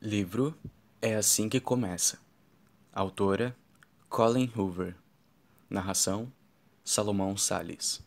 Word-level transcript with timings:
Livro 0.00 0.56
É 1.02 1.16
Assim 1.16 1.48
Que 1.48 1.58
Começa. 1.58 2.20
Autora 2.92 3.56
Colin 4.08 4.48
Hoover. 4.56 4.94
Narração 5.68 6.32
Salomão 6.84 7.36
Sales. 7.36 8.00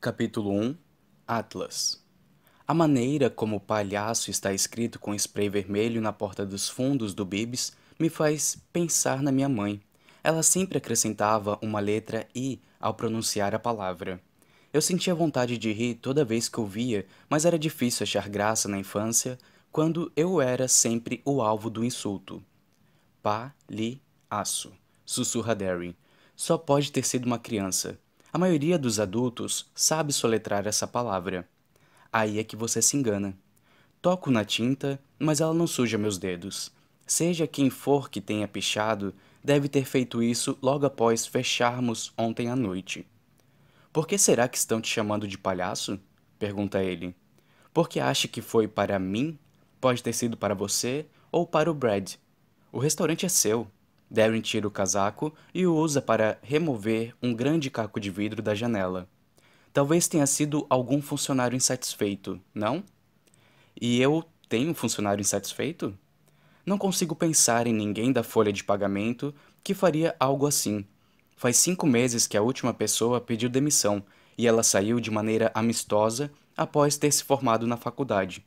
Capítulo 0.00 0.52
1 0.52 0.76
Atlas. 1.26 2.00
A 2.68 2.72
maneira 2.72 3.28
como 3.28 3.56
o 3.56 3.60
palhaço 3.60 4.30
está 4.30 4.54
escrito 4.54 5.00
com 5.00 5.12
spray 5.12 5.48
vermelho 5.48 6.00
na 6.00 6.12
porta 6.12 6.46
dos 6.46 6.68
fundos 6.68 7.12
do 7.12 7.24
Bibs 7.24 7.72
me 7.98 8.08
faz 8.08 8.58
pensar 8.72 9.20
na 9.20 9.32
minha 9.32 9.48
mãe. 9.48 9.82
Ela 10.22 10.44
sempre 10.44 10.78
acrescentava 10.78 11.58
uma 11.60 11.80
letra 11.80 12.28
I 12.32 12.60
ao 12.78 12.94
pronunciar 12.94 13.56
a 13.56 13.58
palavra. 13.58 14.20
Eu 14.72 14.80
sentia 14.80 15.16
vontade 15.16 15.58
de 15.58 15.72
rir 15.72 15.96
toda 15.96 16.24
vez 16.24 16.48
que 16.48 16.60
o 16.60 16.64
via, 16.64 17.06
mas 17.28 17.44
era 17.44 17.58
difícil 17.58 18.04
achar 18.04 18.28
graça 18.28 18.68
na 18.68 18.78
infância 18.78 19.36
quando 19.78 20.10
eu 20.16 20.40
era 20.40 20.66
sempre 20.66 21.22
o 21.24 21.40
alvo 21.40 21.70
do 21.70 21.84
insulto. 21.84 22.42
Pa-li-aço, 23.22 24.72
sussurra 25.06 25.54
Darren. 25.54 25.94
Só 26.34 26.58
pode 26.58 26.90
ter 26.90 27.06
sido 27.06 27.26
uma 27.26 27.38
criança. 27.38 27.96
A 28.32 28.38
maioria 28.38 28.76
dos 28.76 28.98
adultos 28.98 29.70
sabe 29.76 30.12
soletrar 30.12 30.66
essa 30.66 30.84
palavra. 30.84 31.48
Aí 32.12 32.40
é 32.40 32.42
que 32.42 32.56
você 32.56 32.82
se 32.82 32.96
engana. 32.96 33.38
Toco 34.02 34.32
na 34.32 34.44
tinta, 34.44 35.00
mas 35.16 35.40
ela 35.40 35.54
não 35.54 35.68
suja 35.68 35.96
meus 35.96 36.18
dedos. 36.18 36.72
Seja 37.06 37.46
quem 37.46 37.70
for 37.70 38.10
que 38.10 38.20
tenha 38.20 38.48
pichado, 38.48 39.14
deve 39.44 39.68
ter 39.68 39.84
feito 39.84 40.20
isso 40.20 40.58
logo 40.60 40.86
após 40.86 41.24
fecharmos 41.24 42.12
ontem 42.18 42.48
à 42.48 42.56
noite. 42.56 43.06
Por 43.92 44.08
que 44.08 44.18
será 44.18 44.48
que 44.48 44.58
estão 44.58 44.80
te 44.80 44.88
chamando 44.88 45.28
de 45.28 45.38
palhaço? 45.38 46.00
pergunta 46.36 46.82
ele. 46.82 47.14
Porque 47.72 48.00
acha 48.00 48.26
que 48.26 48.42
foi 48.42 48.66
para 48.66 48.98
mim 48.98 49.38
Pode 49.80 50.02
ter 50.02 50.12
sido 50.12 50.36
para 50.36 50.54
você 50.54 51.06
ou 51.30 51.46
para 51.46 51.70
o 51.70 51.74
Brad. 51.74 52.14
O 52.72 52.78
restaurante 52.78 53.24
é 53.24 53.28
seu. 53.28 53.66
Darren 54.10 54.40
tira 54.40 54.66
o 54.66 54.70
casaco 54.70 55.34
e 55.52 55.66
o 55.66 55.74
usa 55.74 56.00
para 56.00 56.38
remover 56.42 57.14
um 57.22 57.34
grande 57.34 57.70
caco 57.70 58.00
de 58.00 58.10
vidro 58.10 58.42
da 58.42 58.54
janela. 58.54 59.08
Talvez 59.72 60.08
tenha 60.08 60.26
sido 60.26 60.66
algum 60.68 61.00
funcionário 61.00 61.56
insatisfeito, 61.56 62.40
não? 62.54 62.82
E 63.80 64.00
eu 64.00 64.24
tenho 64.48 64.70
um 64.70 64.74
funcionário 64.74 65.20
insatisfeito? 65.20 65.96
Não 66.64 66.78
consigo 66.78 67.14
pensar 67.14 67.66
em 67.66 67.72
ninguém 67.72 68.12
da 68.12 68.22
folha 68.22 68.52
de 68.52 68.64
pagamento 68.64 69.34
que 69.62 69.74
faria 69.74 70.16
algo 70.18 70.46
assim. 70.46 70.84
Faz 71.36 71.56
cinco 71.56 71.86
meses 71.86 72.26
que 72.26 72.36
a 72.36 72.42
última 72.42 72.74
pessoa 72.74 73.20
pediu 73.20 73.48
demissão 73.48 74.02
e 74.36 74.46
ela 74.46 74.62
saiu 74.62 74.98
de 74.98 75.10
maneira 75.10 75.50
amistosa 75.54 76.30
após 76.56 76.96
ter 76.96 77.12
se 77.12 77.22
formado 77.22 77.66
na 77.66 77.76
faculdade. 77.76 78.44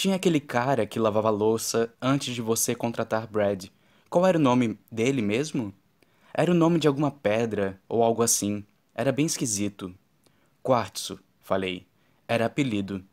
Tinha 0.00 0.14
aquele 0.14 0.38
cara 0.38 0.86
que 0.86 0.96
lavava 0.96 1.28
louça 1.28 1.92
antes 2.00 2.32
de 2.32 2.40
você 2.40 2.72
contratar 2.72 3.26
Brad. 3.26 3.64
Qual 4.08 4.24
era 4.24 4.38
o 4.38 4.40
nome 4.40 4.78
dele 4.92 5.20
mesmo? 5.20 5.74
Era 6.32 6.52
o 6.52 6.54
nome 6.54 6.78
de 6.78 6.86
alguma 6.86 7.10
pedra 7.10 7.80
ou 7.88 8.04
algo 8.04 8.22
assim. 8.22 8.64
Era 8.94 9.10
bem 9.10 9.26
esquisito. 9.26 9.92
Quartzo, 10.62 11.18
falei. 11.40 11.84
Era 12.28 12.46
apelido. 12.46 13.04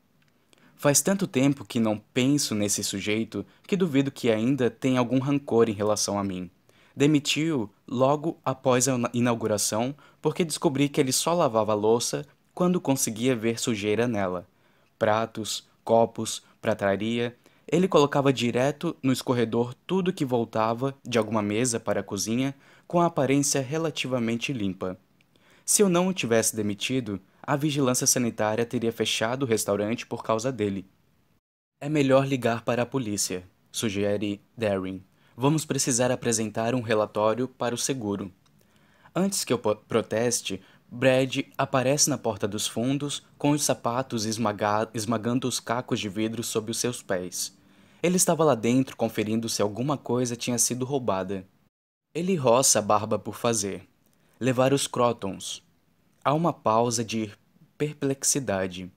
Faz 0.75 1.02
tanto 1.02 1.25
tempo 1.25 1.66
que 1.66 1.80
não 1.80 1.97
penso 1.97 2.53
nesse 2.53 2.83
sujeito 2.83 3.44
que 3.66 3.75
duvido 3.75 4.11
que 4.11 4.30
ainda 4.30 4.69
tenha 4.69 5.00
algum 5.00 5.17
rancor 5.17 5.67
em 5.69 5.73
relação 5.73 6.19
a 6.19 6.23
mim. 6.23 6.52
Demitiu 6.95 7.67
logo 7.88 8.38
após 8.45 8.88
a 8.88 8.95
inauguração 9.11 9.95
porque 10.22 10.45
descobri 10.45 10.88
que 10.88 11.02
ele 11.02 11.11
só 11.11 11.33
lavava 11.33 11.73
louça 11.73 12.23
quando 12.53 12.80
conseguia 12.80 13.36
ver 13.36 13.59
sujeira 13.59 14.08
nela. 14.08 14.47
Pratos, 15.00 15.67
copos, 15.83 16.44
prataria, 16.66 17.36
ele 17.72 17.88
colocava 17.88 18.34
direto 18.34 18.98
no 19.04 19.14
escorredor 19.14 19.76
tudo 19.86 20.12
que 20.12 20.26
voltava 20.26 20.96
de 21.04 21.20
alguma 21.20 21.44
mesa 21.44 21.80
para 21.80 22.00
a 22.00 22.04
cozinha 22.04 22.56
com 22.88 23.00
a 23.00 23.06
aparência 23.06 23.62
relativamente 23.62 24.52
limpa. 24.52 24.98
Se 25.64 25.84
eu 25.84 25.90
não 25.90 26.08
o 26.08 26.14
tivesse 26.14 26.56
demitido, 26.56 27.22
a 27.44 27.56
vigilância 27.56 28.08
sanitária 28.08 28.66
teria 28.66 28.92
fechado 28.92 29.44
o 29.44 29.46
restaurante 29.46 30.08
por 30.08 30.24
causa 30.24 30.52
dele. 30.52 30.88
É 31.80 31.88
melhor 31.88 32.25
ligar 32.25 32.64
para 32.64 32.81
a 32.81 32.86
polícia, 32.86 33.44
sugere 33.72 34.42
Darren. 34.58 35.04
Vamos 35.38 35.66
precisar 35.66 36.09
apresentar 36.12 36.74
um 36.74 36.81
relatório 36.81 37.48
para 37.48 37.75
o 37.75 37.78
seguro. 37.78 38.31
Antes 39.14 39.44
que 39.44 39.54
eu 39.54 39.59
proteste, 39.59 40.64
Brad 40.95 41.39
aparece 41.57 42.09
na 42.09 42.17
porta 42.17 42.47
dos 42.47 42.67
fundos, 42.67 43.22
com 43.38 43.51
os 43.51 43.63
sapatos 43.63 44.23
esmaga 44.23 44.89
esmagando 44.94 45.45
os 45.45 45.59
cacos 45.59 46.00
de 46.00 46.07
vidro 46.07 46.41
sob 46.41 46.72
os 46.72 46.78
seus 46.78 47.01
pés. 47.01 47.53
Ele 48.01 48.16
estava 48.16 48.45
lá 48.45 48.56
dentro 48.56 48.95
conferindo 48.95 49.50
se 49.50 49.61
alguma 49.61 49.97
coisa 49.97 50.38
tinha 50.38 50.57
sido 50.57 50.85
roubada. 50.85 51.45
Ele 52.13 52.33
roça 52.35 52.79
a 52.79 52.81
barba 52.81 53.19
por 53.19 53.35
fazer. 53.35 53.85
Levar 54.39 54.72
os 54.72 54.88
crotons. 54.88 55.61
Há 56.23 56.33
uma 56.33 56.53
pausa 56.53 57.03
de 57.03 57.29
perplexidade. 57.77 58.89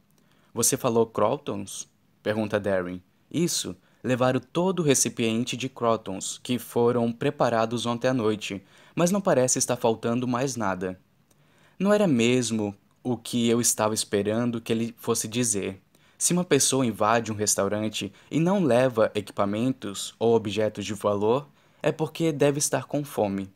Você 0.54 0.76
falou 0.76 1.04
crotons? 1.04 1.88
Pergunta 2.22 2.60
Darren. 2.60 3.02
Isso, 3.28 3.74
levaram 4.04 4.38
todo 4.38 4.80
o 4.80 4.84
recipiente 4.84 5.56
de 5.56 5.68
crotons 5.68 6.38
que 6.44 6.60
foram 6.60 7.10
preparados 7.10 7.86
ontem 7.86 8.06
à 8.06 8.14
noite, 8.14 8.64
mas 8.94 9.10
não 9.10 9.20
parece 9.20 9.58
estar 9.58 9.76
faltando 9.76 10.28
mais 10.28 10.54
nada. 10.54 11.00
Não 11.78 11.92
era 11.92 12.08
mesmo 12.08 12.74
o 13.04 13.16
que 13.16 13.48
eu 13.48 13.60
estava 13.60 13.94
esperando 13.94 14.60
que 14.60 14.72
ele 14.72 14.92
fosse 14.98 15.28
dizer. 15.28 15.80
Se 16.18 16.32
uma 16.32 16.42
pessoa 16.42 16.84
invade 16.84 17.30
um 17.30 17.36
restaurante 17.36 18.12
e 18.28 18.40
não 18.40 18.64
leva 18.64 19.12
equipamentos 19.14 20.12
ou 20.18 20.34
objetos 20.34 20.84
de 20.84 20.92
valor, 20.94 21.48
é 21.80 21.92
porque 21.92 22.32
deve 22.32 22.58
estar 22.58 22.86
com 22.86 23.04
fome. 23.04 23.48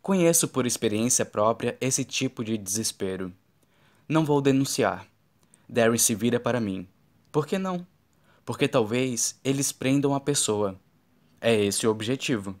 Conheço 0.00 0.46
por 0.46 0.66
experiência 0.66 1.24
própria 1.24 1.76
esse 1.80 2.04
tipo 2.04 2.44
de 2.44 2.56
desespero. 2.56 3.32
Não 4.08 4.24
vou 4.24 4.40
denunciar. 4.40 5.04
Darren 5.68 5.98
se 5.98 6.14
vira 6.14 6.38
para 6.38 6.60
mim. 6.60 6.86
Por 7.32 7.44
que 7.44 7.58
não? 7.58 7.84
Porque 8.44 8.68
talvez 8.68 9.36
eles 9.42 9.72
prendam 9.72 10.14
a 10.14 10.20
pessoa. 10.20 10.78
É 11.40 11.52
esse 11.52 11.88
o 11.88 11.90
objetivo. 11.90 12.54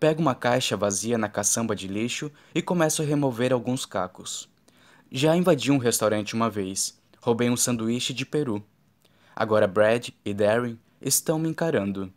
Pego 0.00 0.20
uma 0.20 0.34
caixa 0.34 0.76
vazia 0.76 1.18
na 1.18 1.28
caçamba 1.28 1.74
de 1.74 1.88
lixo 1.88 2.30
e 2.54 2.62
começo 2.62 3.02
a 3.02 3.04
remover 3.04 3.52
alguns 3.52 3.84
cacos. 3.84 4.48
Já 5.10 5.36
invadi 5.36 5.72
um 5.72 5.78
restaurante 5.78 6.34
uma 6.34 6.48
vez. 6.48 6.96
Roubei 7.20 7.50
um 7.50 7.56
sanduíche 7.56 8.14
de 8.14 8.24
peru. 8.24 8.62
Agora 9.34 9.66
Brad 9.66 10.10
e 10.24 10.32
Darren 10.32 10.78
estão 11.00 11.36
me 11.36 11.48
encarando. 11.48 12.12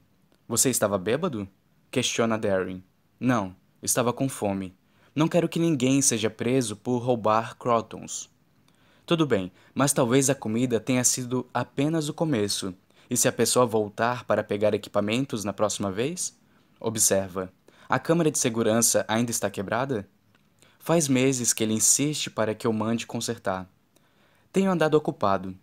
Você 0.48 0.70
estava 0.70 0.96
bêbado? 1.00 1.48
Questiona 1.90 2.38
Darren. 2.38 2.84
Não, 3.20 3.56
estava 3.82 4.14
com 4.14 4.30
fome. 4.30 4.76
Não 5.16 5.28
quero 5.28 5.50
que 5.50 5.60
ninguém 5.60 6.04
seja 6.04 6.30
preso 6.30 6.76
por 6.76 7.00
roubar 7.00 7.58
crotons. 7.58 8.30
Tudo 9.08 9.26
bem, 9.26 9.52
mas 9.74 9.92
talvez 9.92 10.30
a 10.30 10.36
comida 10.36 10.80
tenha 10.80 11.04
sido 11.04 11.50
apenas 11.52 12.10
o 12.10 12.14
começo. 12.14 12.76
E 13.10 13.18
se 13.18 13.28
a 13.28 13.32
pessoa 13.32 13.66
voltar 13.66 14.24
para 14.26 14.44
pegar 14.44 14.76
equipamentos 14.76 15.44
na 15.44 15.52
próxima 15.52 15.92
vez? 15.92 16.40
Observa. 16.80 17.52
A 17.92 18.00
câmera 18.00 18.32
de 18.32 18.40
segurança 18.40 19.04
ainda 19.06 19.32
está 19.32 19.50
quebrada? 19.50 20.08
Faz 20.80 21.10
meses 21.10 21.52
que 21.52 21.62
ele 21.62 21.74
insiste 21.74 22.30
para 22.30 22.56
que 22.56 22.66
eu 22.66 22.72
mande 22.72 23.06
consertar. 23.06 23.68
Tenho 24.50 24.72
andado 24.72 24.94
ocupado. 24.94 25.54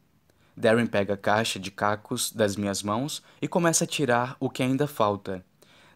Darren 0.54 0.86
pega 0.86 1.14
a 1.14 1.16
caixa 1.16 1.58
de 1.58 1.70
cacos 1.70 2.30
das 2.30 2.54
minhas 2.54 2.82
mãos 2.82 3.22
e 3.40 3.48
começa 3.48 3.84
a 3.84 3.86
tirar 3.86 4.36
o 4.38 4.50
que 4.50 4.62
ainda 4.62 4.86
falta. 4.86 5.42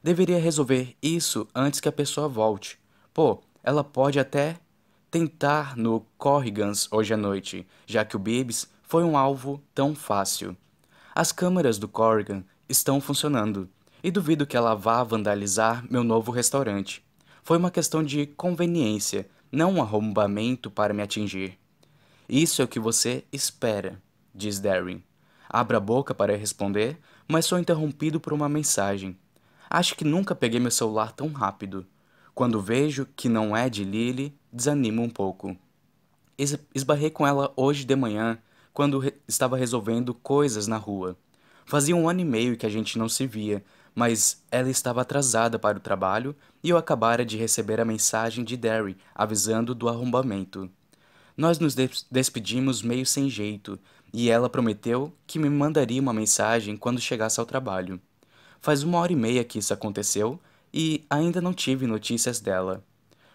Deveria 0.03 0.39
resolver 0.39 0.97
isso 1.03 1.47
antes 1.55 1.81
que 1.81 1.89
a 1.91 1.93
pessoa 1.93 2.31
volte. 2.31 2.81
Pô, 3.13 3.43
ela 3.63 3.85
pode 3.85 4.19
até 4.19 4.57
tentar 5.11 5.77
no 5.77 6.01
Corrigans 6.17 6.89
hoje 6.91 7.13
à 7.13 7.17
noite, 7.19 7.67
já 7.87 8.07
que 8.07 8.17
o 8.17 8.19
Bibbs 8.19 8.67
foi 8.85 9.05
um 9.05 9.19
alvo 9.19 9.63
tão 9.75 9.95
fácil. 9.95 10.57
As 11.15 11.31
câmeras 11.31 11.77
do 11.77 11.89
Corrigan 11.89 12.43
estão 12.71 13.03
funcionando 13.03 13.69
e 14.03 14.11
duvido 14.11 14.47
que 14.47 14.57
ela 14.57 14.75
vá 14.75 15.03
vandalizar 15.03 15.85
meu 15.91 16.03
novo 16.03 16.33
restaurante. 16.33 17.05
Foi 17.43 17.59
uma 17.59 17.71
questão 17.71 18.03
de 18.03 18.27
conveniência, 18.27 19.29
não 19.51 19.75
um 19.75 19.83
arrombamento 19.83 20.71
para 20.71 20.95
me 20.95 21.03
atingir. 21.03 21.59
Isso 22.29 22.63
é 22.63 22.65
o 22.65 22.69
que 22.69 22.81
você 22.81 23.25
espera, 23.33 24.01
diz 24.35 24.59
Darren. 24.59 25.03
Abra 25.49 25.77
a 25.77 25.81
boca 25.81 26.15
para 26.15 26.37
responder, 26.37 26.99
mas 27.29 27.45
sou 27.45 27.59
interrompido 27.59 28.19
por 28.19 28.33
uma 28.33 28.49
mensagem. 28.49 29.17
Acho 29.69 29.95
que 29.95 30.05
nunca 30.05 30.35
peguei 30.35 30.59
meu 30.59 30.71
celular 30.71 31.13
tão 31.13 31.29
rápido. 31.29 31.87
Quando 32.35 32.61
vejo 32.61 33.07
que 33.17 33.29
não 33.29 33.57
é 33.57 33.69
de 33.69 33.85
Lily, 33.85 34.35
desanimo 34.53 35.03
um 35.03 35.11
pouco. 35.11 35.57
Esbarrei 36.75 37.11
com 37.11 37.27
ela 37.27 37.53
hoje 37.57 37.85
de 37.85 37.95
manhã, 37.95 38.39
quando 38.73 38.99
re 38.99 39.13
estava 39.29 39.57
resolvendo 39.57 40.15
coisas 40.15 40.67
na 40.67 40.77
rua. 40.77 41.17
Fazia 41.65 41.95
um 41.95 42.09
ano 42.09 42.21
e 42.21 42.25
meio 42.25 42.57
que 42.57 42.67
a 42.67 42.71
gente 42.71 42.99
não 42.99 43.09
se 43.09 43.27
via, 43.27 43.63
mas 43.95 44.43
ela 44.51 44.71
estava 44.71 45.03
atrasada 45.03 45.59
para 45.59 45.79
o 45.79 45.81
trabalho 45.81 46.35
e 46.63 46.71
eu 46.71 46.77
acabara 46.77 47.25
de 47.25 47.37
receber 47.37 47.81
a 47.81 47.85
mensagem 47.85 48.45
de 48.45 48.57
Derry 48.57 48.97
avisando 49.15 49.75
do 49.75 49.89
arrombamento. 49.89 50.71
Nós 51.37 51.59
nos 51.59 51.75
despedimos 52.11 52.83
meio 52.83 53.07
sem 53.07 53.29
jeito, 53.29 53.79
e 54.13 54.31
ela 54.31 54.51
prometeu 54.51 55.13
que 55.27 55.39
me 55.39 55.49
mandaria 55.49 56.01
uma 56.01 56.13
mensagem 56.13 56.77
quando 56.77 57.01
chegasse 57.01 57.41
ao 57.41 57.47
trabalho. 57.47 58.01
Faz 58.61 58.83
uma 58.83 58.99
hora 58.99 59.13
e 59.13 59.17
meia 59.17 59.43
que 59.43 59.59
isso 59.59 59.73
aconteceu 59.73 60.39
e 60.73 61.05
ainda 61.09 61.41
não 61.41 61.55
tive 61.55 61.87
notícias 61.87 62.39
dela. 62.39 62.85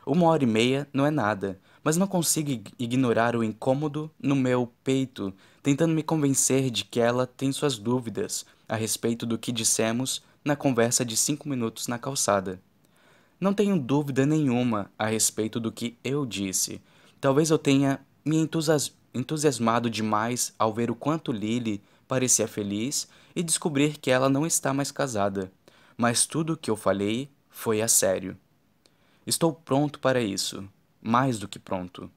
Uma 0.06 0.28
hora 0.28 0.44
e 0.44 0.48
meia 0.48 0.88
não 0.94 1.06
é 1.06 1.12
nada, 1.12 1.60
mas 1.84 1.98
não 1.98 2.08
consigo 2.08 2.62
ignorar 2.80 3.36
o 3.36 3.44
incômodo 3.44 4.10
no 4.22 4.36
meu 4.36 4.72
peito, 4.84 5.34
tentando 5.62 5.94
me 5.94 6.04
convencer 6.04 6.70
de 6.70 6.86
que 6.86 7.00
ela 7.00 7.28
tem 7.28 7.52
suas 7.52 7.78
dúvidas 7.78 8.46
a 8.70 8.76
respeito 8.76 9.26
do 9.26 9.38
que 9.38 9.52
dissemos 9.52 10.22
na 10.48 10.56
conversa 10.56 11.04
de 11.04 11.18
cinco 11.18 11.50
minutos 11.50 11.88
na 11.90 12.00
calçada. 12.00 12.62
Não 13.38 13.54
tenho 13.54 13.78
dúvida 13.78 14.26
nenhuma 14.26 14.90
a 14.98 15.06
respeito 15.06 15.60
do 15.60 15.74
que 15.74 15.98
eu 16.02 16.26
disse. 16.26 16.82
Talvez 17.20 17.52
eu 17.52 17.58
tenha 17.58 18.00
me 18.24 18.38
entusiasmado 19.14 19.90
demais 19.90 20.54
ao 20.58 20.74
ver 20.74 20.90
o 20.90 20.96
quanto 20.96 21.34
Lily 21.34 21.84
parecia 22.08 22.48
feliz 22.48 23.10
e 23.36 23.44
descobrir 23.44 23.98
que 23.98 24.10
ela 24.10 24.30
não 24.30 24.46
está 24.46 24.74
mais 24.74 24.90
casada. 24.90 25.52
Mas 25.98 26.26
tudo 26.26 26.54
o 26.54 26.58
que 26.58 26.72
eu 26.72 26.78
falei 26.78 27.30
foi 27.50 27.82
a 27.82 27.88
sério. 27.90 28.38
Estou 29.26 29.54
pronto 29.54 30.00
para 30.00 30.22
isso, 30.22 30.64
mais 31.02 31.38
do 31.38 31.48
que 31.48 31.60
pronto. 31.60 32.10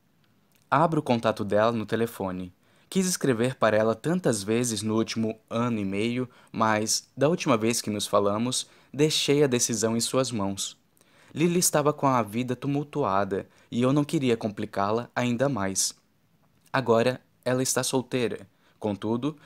Abro 0.70 1.00
o 1.00 1.02
contato 1.02 1.44
dela 1.44 1.72
no 1.72 1.84
telefone. 1.84 2.52
Quis 2.90 3.06
escrever 3.06 3.54
para 3.54 3.76
ela 3.76 3.94
tantas 3.94 4.42
vezes 4.42 4.82
no 4.82 4.96
último 4.96 5.38
ano 5.48 5.78
e 5.78 5.84
meio, 5.84 6.28
mas, 6.50 7.08
da 7.16 7.28
última 7.28 7.56
vez 7.56 7.80
que 7.80 7.88
nos 7.88 8.04
falamos, 8.04 8.66
deixei 8.92 9.44
a 9.44 9.46
decisão 9.46 9.96
em 9.96 10.00
suas 10.00 10.32
mãos. 10.32 10.76
Lily 11.32 11.60
estava 11.60 11.92
com 11.92 12.08
a 12.08 12.20
vida 12.20 12.56
tumultuada 12.56 13.48
e 13.70 13.80
eu 13.80 13.92
não 13.92 14.02
queria 14.02 14.36
complicá-la 14.36 15.08
ainda 15.14 15.48
mais. 15.48 15.94
Agora 16.72 17.20
ela 17.44 17.62
está 17.62 17.84
solteira, 17.84 18.48
contudo, 18.76 19.36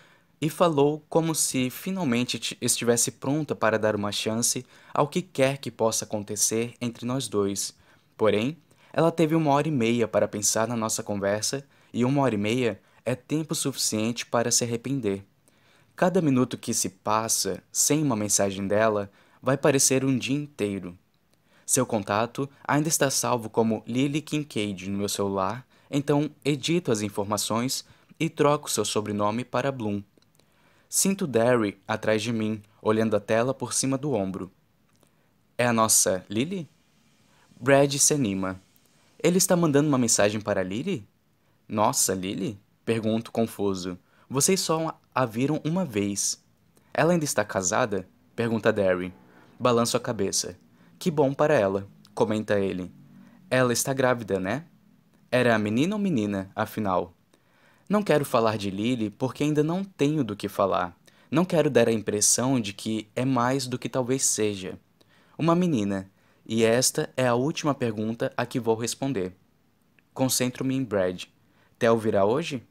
e 0.40 0.48
falou 0.48 1.04
como 1.10 1.34
se 1.34 1.68
finalmente 1.68 2.56
estivesse 2.62 3.10
pronta 3.10 3.54
para 3.54 3.78
dar 3.78 3.94
uma 3.94 4.10
chance 4.10 4.64
ao 4.94 5.06
que 5.06 5.20
quer 5.20 5.58
que 5.58 5.70
possa 5.70 6.06
acontecer 6.06 6.72
entre 6.80 7.04
nós 7.04 7.28
dois. 7.28 7.74
Porém, 8.16 8.56
ela 8.90 9.12
teve 9.12 9.34
uma 9.34 9.50
hora 9.50 9.68
e 9.68 9.70
meia 9.70 10.08
para 10.08 10.26
pensar 10.26 10.66
na 10.66 10.76
nossa 10.76 11.02
conversa, 11.02 11.62
e 11.92 12.06
uma 12.06 12.22
hora 12.22 12.34
e 12.34 12.38
meia 12.38 12.80
é 13.04 13.14
tempo 13.14 13.54
suficiente 13.54 14.24
para 14.24 14.50
se 14.50 14.64
arrepender. 14.64 15.24
Cada 15.94 16.20
minuto 16.20 16.58
que 16.58 16.74
se 16.74 16.88
passa 16.88 17.62
sem 17.70 18.02
uma 18.02 18.16
mensagem 18.16 18.66
dela 18.66 19.10
vai 19.40 19.56
parecer 19.56 20.04
um 20.04 20.16
dia 20.16 20.36
inteiro. 20.36 20.98
Seu 21.66 21.86
contato 21.86 22.48
ainda 22.66 22.88
está 22.88 23.10
salvo 23.10 23.48
como 23.48 23.82
Lily 23.86 24.20
Kincaid 24.20 24.90
no 24.90 24.98
meu 24.98 25.08
celular, 25.08 25.66
então 25.90 26.30
edito 26.44 26.90
as 26.90 27.00
informações 27.00 27.84
e 28.18 28.28
troco 28.28 28.70
seu 28.70 28.84
sobrenome 28.84 29.44
para 29.44 29.72
Bloom. 29.72 30.02
Sinto 30.88 31.26
Derry 31.26 31.78
atrás 31.86 32.22
de 32.22 32.32
mim, 32.32 32.62
olhando 32.80 33.16
a 33.16 33.20
tela 33.20 33.54
por 33.54 33.72
cima 33.72 33.98
do 33.98 34.12
ombro. 34.12 34.50
É 35.56 35.66
a 35.66 35.72
nossa 35.72 36.24
Lily? 36.28 36.68
Brad 37.60 37.92
se 37.94 38.14
anima. 38.14 38.60
Ele 39.22 39.38
está 39.38 39.56
mandando 39.56 39.88
uma 39.88 39.98
mensagem 39.98 40.40
para 40.40 40.62
Lily? 40.62 41.06
Nossa, 41.68 42.14
Lily? 42.14 42.58
Pergunto 42.84 43.32
confuso. 43.32 43.98
Vocês 44.28 44.60
só 44.60 45.00
a 45.14 45.24
viram 45.24 45.60
uma 45.64 45.84
vez. 45.84 46.44
Ela 46.92 47.12
ainda 47.12 47.24
está 47.24 47.44
casada? 47.44 48.06
Pergunta 48.36 48.72
Derry. 48.72 49.12
Balanço 49.58 49.96
a 49.96 50.00
cabeça. 50.00 50.58
Que 50.98 51.10
bom 51.10 51.32
para 51.32 51.54
ela, 51.54 51.88
comenta 52.14 52.58
ele. 52.58 52.92
Ela 53.50 53.72
está 53.72 53.92
grávida, 53.92 54.38
né? 54.38 54.66
Era 55.30 55.58
menina 55.58 55.96
ou 55.96 56.00
menina, 56.00 56.50
afinal? 56.54 57.14
Não 57.88 58.02
quero 58.02 58.24
falar 58.24 58.58
de 58.58 58.70
Lily 58.70 59.10
porque 59.10 59.44
ainda 59.44 59.62
não 59.62 59.82
tenho 59.82 60.22
do 60.22 60.36
que 60.36 60.48
falar. 60.48 60.96
Não 61.30 61.44
quero 61.44 61.70
dar 61.70 61.88
a 61.88 61.92
impressão 61.92 62.60
de 62.60 62.72
que 62.72 63.08
é 63.16 63.24
mais 63.24 63.66
do 63.66 63.78
que 63.78 63.88
talvez 63.88 64.24
seja. 64.24 64.78
Uma 65.38 65.54
menina, 65.54 66.10
e 66.46 66.64
esta 66.64 67.10
é 67.16 67.26
a 67.26 67.34
última 67.34 67.74
pergunta 67.74 68.32
a 68.36 68.44
que 68.44 68.60
vou 68.60 68.76
responder. 68.76 69.34
Concentro-me 70.12 70.74
em 70.74 70.84
Brad. 70.84 71.24
Theo 71.78 71.98
virá 71.98 72.24
hoje? 72.24 72.62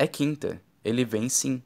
É 0.00 0.06
quinta. 0.06 0.62
Ele 0.84 1.04
vem 1.04 1.28
sim. 1.28 1.60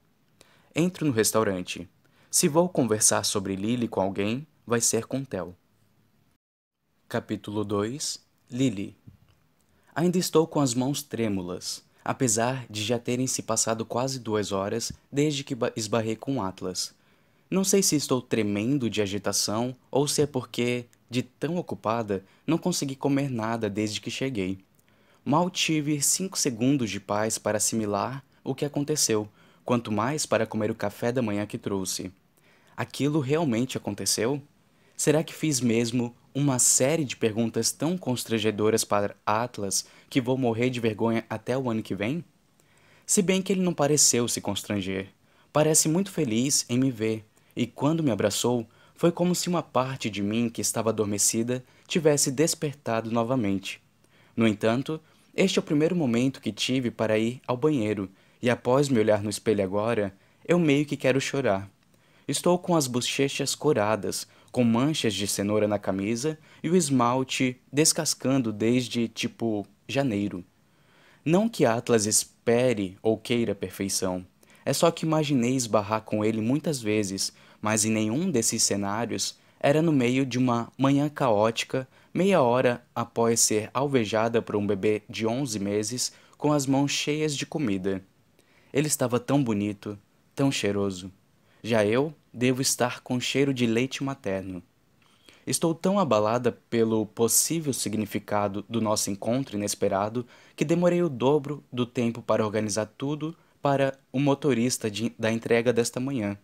Entro 0.74 1.04
no 1.04 1.12
restaurante. 1.12 1.86
Se 2.30 2.48
vou 2.48 2.66
conversar 2.66 3.24
sobre 3.24 3.54
Lily 3.54 3.86
com 3.86 4.00
alguém, 4.00 4.46
vai 4.66 4.80
ser 4.80 5.04
com 5.04 5.22
Theo. 5.22 5.54
Capítulo 7.06 7.62
2 7.62 8.18
Lily 8.50 8.96
Ainda 9.94 10.16
estou 10.16 10.46
com 10.46 10.60
as 10.60 10.72
mãos 10.72 11.02
trêmulas, 11.02 11.84
apesar 12.02 12.64
de 12.70 12.82
já 12.82 12.98
terem 12.98 13.26
se 13.26 13.42
passado 13.42 13.84
quase 13.84 14.18
duas 14.18 14.50
horas 14.50 14.92
desde 15.12 15.44
que 15.44 15.54
esbarrei 15.76 16.16
com 16.16 16.42
Atlas. 16.42 16.94
Não 17.50 17.64
sei 17.64 17.82
se 17.82 17.96
estou 17.96 18.22
tremendo 18.22 18.88
de 18.88 19.02
agitação 19.02 19.76
ou 19.90 20.08
se 20.08 20.22
é 20.22 20.26
porque, 20.26 20.86
de 21.10 21.22
tão 21.22 21.58
ocupada, 21.58 22.24
não 22.46 22.56
consegui 22.56 22.96
comer 22.96 23.30
nada 23.30 23.68
desde 23.68 24.00
que 24.00 24.10
cheguei. 24.10 24.64
Mal 25.24 25.48
tive 25.48 26.02
cinco 26.02 26.36
segundos 26.36 26.90
de 26.90 26.98
paz 26.98 27.38
para 27.38 27.58
assimilar 27.58 28.24
o 28.42 28.56
que 28.56 28.64
aconteceu, 28.64 29.28
quanto 29.64 29.92
mais 29.92 30.26
para 30.26 30.44
comer 30.44 30.68
o 30.68 30.74
café 30.74 31.12
da 31.12 31.22
manhã 31.22 31.46
que 31.46 31.56
trouxe. 31.56 32.10
Aquilo 32.76 33.20
realmente 33.20 33.76
aconteceu? 33.76 34.42
Será 34.96 35.22
que 35.22 35.32
fiz 35.32 35.60
mesmo 35.60 36.12
uma 36.34 36.58
série 36.58 37.04
de 37.04 37.14
perguntas 37.14 37.70
tão 37.70 37.96
constrangedoras 37.96 38.82
para 38.82 39.14
Atlas 39.24 39.86
que 40.10 40.20
vou 40.20 40.36
morrer 40.36 40.70
de 40.70 40.80
vergonha 40.80 41.24
até 41.30 41.56
o 41.56 41.70
ano 41.70 41.84
que 41.84 41.94
vem? 41.94 42.24
Se 43.06 43.22
bem 43.22 43.40
que 43.40 43.52
ele 43.52 43.62
não 43.62 43.72
pareceu 43.72 44.26
se 44.26 44.40
constranger. 44.40 45.08
Parece 45.52 45.88
muito 45.88 46.10
feliz 46.10 46.66
em 46.68 46.76
me 46.76 46.90
ver, 46.90 47.24
e 47.54 47.64
quando 47.64 48.02
me 48.02 48.10
abraçou, 48.10 48.66
foi 48.96 49.12
como 49.12 49.36
se 49.36 49.48
uma 49.48 49.62
parte 49.62 50.10
de 50.10 50.20
mim 50.20 50.48
que 50.48 50.60
estava 50.60 50.90
adormecida 50.90 51.64
tivesse 51.86 52.28
despertado 52.32 53.08
novamente. 53.08 53.80
No 54.34 54.48
entanto, 54.48 55.00
este 55.34 55.58
é 55.58 55.60
o 55.60 55.64
primeiro 55.64 55.96
momento 55.96 56.40
que 56.40 56.52
tive 56.52 56.90
para 56.90 57.18
ir 57.18 57.40
ao 57.46 57.56
banheiro, 57.56 58.10
e 58.40 58.50
após 58.50 58.88
me 58.88 58.98
olhar 58.98 59.22
no 59.22 59.30
espelho 59.30 59.64
agora, 59.64 60.14
eu 60.46 60.58
meio 60.58 60.84
que 60.84 60.96
quero 60.96 61.20
chorar. 61.20 61.70
Estou 62.26 62.58
com 62.58 62.76
as 62.76 62.86
bochechas 62.86 63.54
coradas, 63.54 64.26
com 64.50 64.62
manchas 64.62 65.14
de 65.14 65.26
cenoura 65.26 65.66
na 65.66 65.78
camisa 65.78 66.38
e 66.62 66.68
o 66.68 66.76
esmalte 66.76 67.58
descascando 67.72 68.52
desde 68.52 69.08
tipo 69.08 69.66
janeiro. 69.88 70.44
Não 71.24 71.48
que 71.48 71.64
Atlas 71.64 72.04
espere 72.04 72.98
ou 73.02 73.16
queira 73.16 73.54
perfeição. 73.54 74.26
É 74.64 74.72
só 74.72 74.90
que 74.90 75.06
imaginei 75.06 75.56
esbarrar 75.56 76.02
com 76.02 76.24
ele 76.24 76.40
muitas 76.40 76.80
vezes, 76.80 77.32
mas 77.60 77.84
em 77.84 77.90
nenhum 77.90 78.30
desses 78.30 78.62
cenários 78.62 79.38
era 79.58 79.80
no 79.80 79.92
meio 79.92 80.26
de 80.26 80.38
uma 80.38 80.70
manhã 80.76 81.08
caótica, 81.08 81.88
meia 82.12 82.42
hora 82.42 82.84
após 82.94 83.40
ser 83.40 83.70
alvejada 83.72 84.42
por 84.42 84.56
um 84.56 84.66
bebê 84.66 85.02
de 85.08 85.26
onze 85.26 85.58
meses 85.58 86.12
com 86.36 86.52
as 86.52 86.66
mãos 86.66 86.90
cheias 86.90 87.36
de 87.36 87.46
comida. 87.46 88.02
Ele 88.72 88.86
estava 88.86 89.18
tão 89.18 89.42
bonito, 89.42 89.98
tão 90.34 90.50
cheiroso. 90.50 91.10
Já 91.62 91.84
eu 91.86 92.12
devo 92.32 92.60
estar 92.60 93.00
com 93.00 93.20
cheiro 93.20 93.54
de 93.54 93.66
leite 93.66 94.02
materno. 94.02 94.62
Estou 95.46 95.74
tão 95.74 95.98
abalada 95.98 96.52
pelo 96.70 97.04
possível 97.04 97.72
significado 97.72 98.64
do 98.68 98.80
nosso 98.80 99.10
encontro 99.10 99.56
inesperado 99.56 100.26
que 100.54 100.64
demorei 100.64 101.02
o 101.02 101.08
dobro 101.08 101.64
do 101.72 101.84
tempo 101.84 102.22
para 102.22 102.44
organizar 102.44 102.86
tudo 102.86 103.36
para 103.60 103.98
o 104.12 104.20
motorista 104.20 104.90
de, 104.90 105.12
da 105.18 105.32
entrega 105.32 105.72
desta 105.72 105.98
manhã. 105.98 106.38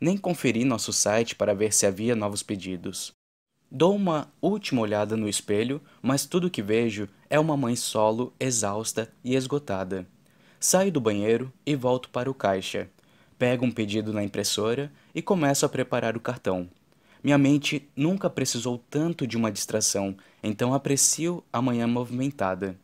Nem 0.00 0.16
conferi 0.16 0.64
nosso 0.64 0.92
site 0.92 1.34
para 1.34 1.54
ver 1.54 1.72
se 1.72 1.86
havia 1.86 2.14
novos 2.14 2.42
pedidos. 2.42 3.17
Dou 3.70 3.94
uma 3.94 4.32
última 4.40 4.80
olhada 4.80 5.14
no 5.14 5.28
espelho, 5.28 5.78
mas 6.00 6.24
tudo 6.24 6.50
que 6.50 6.62
vejo 6.62 7.06
é 7.28 7.38
uma 7.38 7.54
mãe 7.54 7.76
solo, 7.76 8.32
exausta 8.40 9.12
e 9.22 9.34
esgotada. 9.34 10.06
Saio 10.58 10.90
do 10.90 11.02
banheiro 11.02 11.52
e 11.66 11.76
volto 11.76 12.08
para 12.08 12.30
o 12.30 12.34
caixa. 12.34 12.88
Pego 13.38 13.66
um 13.66 13.70
pedido 13.70 14.10
na 14.10 14.24
impressora 14.24 14.90
e 15.14 15.20
começo 15.20 15.66
a 15.66 15.68
preparar 15.68 16.16
o 16.16 16.20
cartão. 16.20 16.66
Minha 17.22 17.36
mente 17.36 17.86
nunca 17.94 18.30
precisou 18.30 18.82
tanto 18.88 19.26
de 19.26 19.36
uma 19.36 19.52
distração, 19.52 20.16
então 20.42 20.72
aprecio 20.72 21.44
a 21.52 21.60
manhã 21.60 21.86
movimentada. 21.86 22.74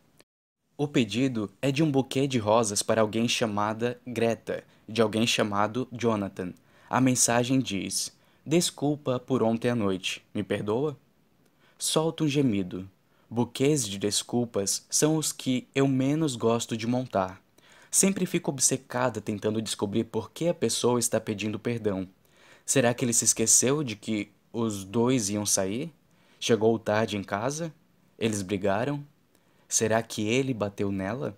O 0.77 0.87
pedido 0.87 1.49
é 1.63 1.71
de 1.71 1.81
um 1.81 1.89
buquê 1.89 2.27
de 2.27 2.37
rosas 2.37 2.83
para 2.83 3.01
alguém 3.01 3.27
chamada 3.27 3.99
Greta, 4.05 4.63
de 4.87 5.01
alguém 5.01 5.25
chamado 5.25 5.87
Jonathan. 5.91 6.53
A 6.87 7.01
mensagem 7.01 7.59
diz: 7.59 8.14
Desculpa 8.47 9.19
por 9.19 9.41
ontem 9.41 9.69
à 9.69 9.75
noite, 9.75 10.23
me 10.31 10.43
perdoa? 10.43 10.95
Solto 11.79 12.25
um 12.25 12.27
gemido. 12.27 12.87
Buquês 13.27 13.87
de 13.87 13.97
desculpas 13.97 14.85
são 14.87 15.15
os 15.15 15.31
que 15.31 15.67
eu 15.73 15.87
menos 15.87 16.35
gosto 16.35 16.77
de 16.77 16.85
montar. 16.85 17.41
Sempre 17.89 18.27
fico 18.27 18.51
obcecada 18.51 19.19
tentando 19.19 19.59
descobrir 19.63 20.03
por 20.03 20.29
que 20.29 20.47
a 20.47 20.53
pessoa 20.53 20.99
está 20.99 21.19
pedindo 21.19 21.57
perdão. 21.57 22.07
Será 22.63 22.93
que 22.93 23.03
ele 23.03 23.13
se 23.13 23.25
esqueceu 23.25 23.83
de 23.83 23.95
que 23.95 24.31
os 24.53 24.83
dois 24.83 25.27
iam 25.31 25.43
sair? 25.43 25.91
Chegou 26.39 26.77
tarde 26.77 27.17
em 27.17 27.23
casa? 27.23 27.73
Eles 28.15 28.43
brigaram? 28.43 29.03
Será 29.67 30.03
que 30.03 30.27
ele 30.27 30.53
bateu 30.53 30.91
nela? 30.91 31.35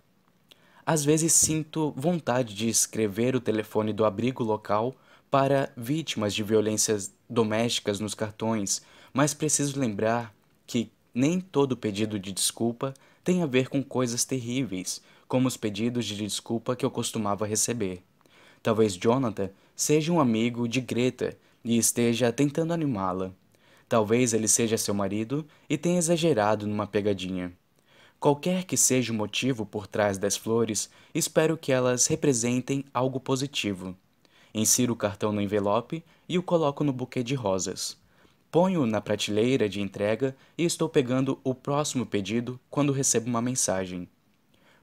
Às 0.86 1.06
vezes 1.06 1.32
sinto 1.32 1.94
vontade 1.96 2.54
de 2.54 2.68
escrever 2.68 3.34
o 3.34 3.40
telefone 3.40 3.94
do 3.94 4.04
abrigo 4.04 4.44
local 4.44 4.94
para 5.29 5.72
vítimas 5.75 6.34
de 6.34 6.43
violências 6.43 7.13
domésticas 7.29 8.00
nos 8.00 8.13
cartões, 8.13 8.81
mas 9.13 9.34
preciso 9.34 9.79
lembrar 9.79 10.34
que 10.65 10.91
nem 11.13 11.39
todo 11.39 11.75
pedido 11.75 12.19
de 12.19 12.31
desculpa 12.31 12.93
tem 13.24 13.43
a 13.43 13.46
ver 13.46 13.67
com 13.67 13.84
coisas 13.84 14.24
terríveis, 14.24 15.01
como 15.27 15.48
os 15.48 15.57
pedidos 15.57 16.05
de 16.05 16.15
desculpa 16.15 16.75
que 16.75 16.86
eu 16.86 16.91
costumava 16.91 17.46
receber. 17.46 18.01
Talvez 18.63 18.93
Jonathan 18.93 19.50
seja 19.75 20.12
um 20.12 20.19
amigo 20.19 20.67
de 20.67 20.79
Greta 20.79 21.38
e 21.63 21.77
esteja 21.77 22.31
tentando 22.31 22.74
animá-la. 22.74 23.31
Talvez 23.89 24.34
ele 24.34 24.48
seja 24.48 24.77
seu 24.77 24.93
marido 24.93 25.46
e 25.69 25.77
tenha 25.77 25.98
exagerado 25.98 26.67
numa 26.67 26.88
pegadinha. 26.88 27.51
Qualquer 28.19 28.63
que 28.63 28.75
seja 28.75 29.13
o 29.13 29.15
motivo 29.15 29.65
por 29.65 29.86
trás 29.88 30.17
das 30.17 30.36
flores, 30.36 30.89
espero 31.13 31.57
que 31.57 31.72
elas 31.72 32.07
representem 32.07 32.84
algo 32.93 33.19
positivo. 33.19 33.96
Insiro 34.54 34.94
o 34.94 34.96
cartão 34.96 35.32
no 35.32 35.42
envelope 35.42 36.04
e 36.27 36.38
o 36.38 36.44
coloco 36.44 36.84
no 36.84 36.94
buquê 36.94 37.24
de 37.24 37.36
rosas. 37.36 37.98
Ponho 38.50 38.86
na 38.86 39.01
prateleira 39.01 39.68
de 39.68 39.82
entrega 39.82 40.36
e 40.58 40.63
estou 40.63 40.88
pegando 40.88 41.39
o 41.44 41.54
próximo 41.54 42.06
pedido 42.06 42.60
quando 42.70 42.94
recebo 42.94 43.27
uma 43.27 43.42
mensagem. 43.42 44.08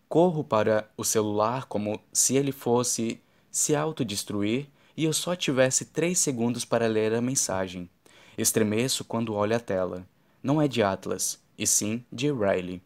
Corro 0.09 0.45
para 0.45 0.89
o 0.97 1.05
celular 1.05 1.65
como 1.65 2.01
se 2.13 2.37
ele 2.37 2.53
fosse 2.53 3.21
se 3.51 3.75
autodestruir 3.75 4.67
e 4.97 5.05
eu 5.05 5.13
só 5.13 5.35
tivesse 5.35 5.87
três 5.87 6.19
segundos 6.19 6.65
para 6.65 6.87
ler 6.87 7.15
a 7.15 7.21
mensagem. 7.21 7.89
Estremeço 8.37 9.05
quando 9.05 9.35
olho 9.35 9.57
a 9.57 9.61
tela. 9.61 10.07
Não 10.43 10.61
é 10.61 10.69
de 10.69 10.83
Atlas, 10.83 11.41
e 11.57 11.67
sim 11.67 12.05
de 12.13 12.31
Riley. 12.31 12.83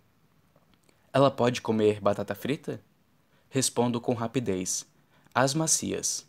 Ela 1.13 1.31
pode 1.31 1.61
comer 1.61 2.01
batata 2.01 2.35
frita? 2.35 2.81
Respondo 3.51 4.01
com 4.01 4.13
rapidez. 4.13 4.87
As 5.35 5.55
macias. 5.55 6.28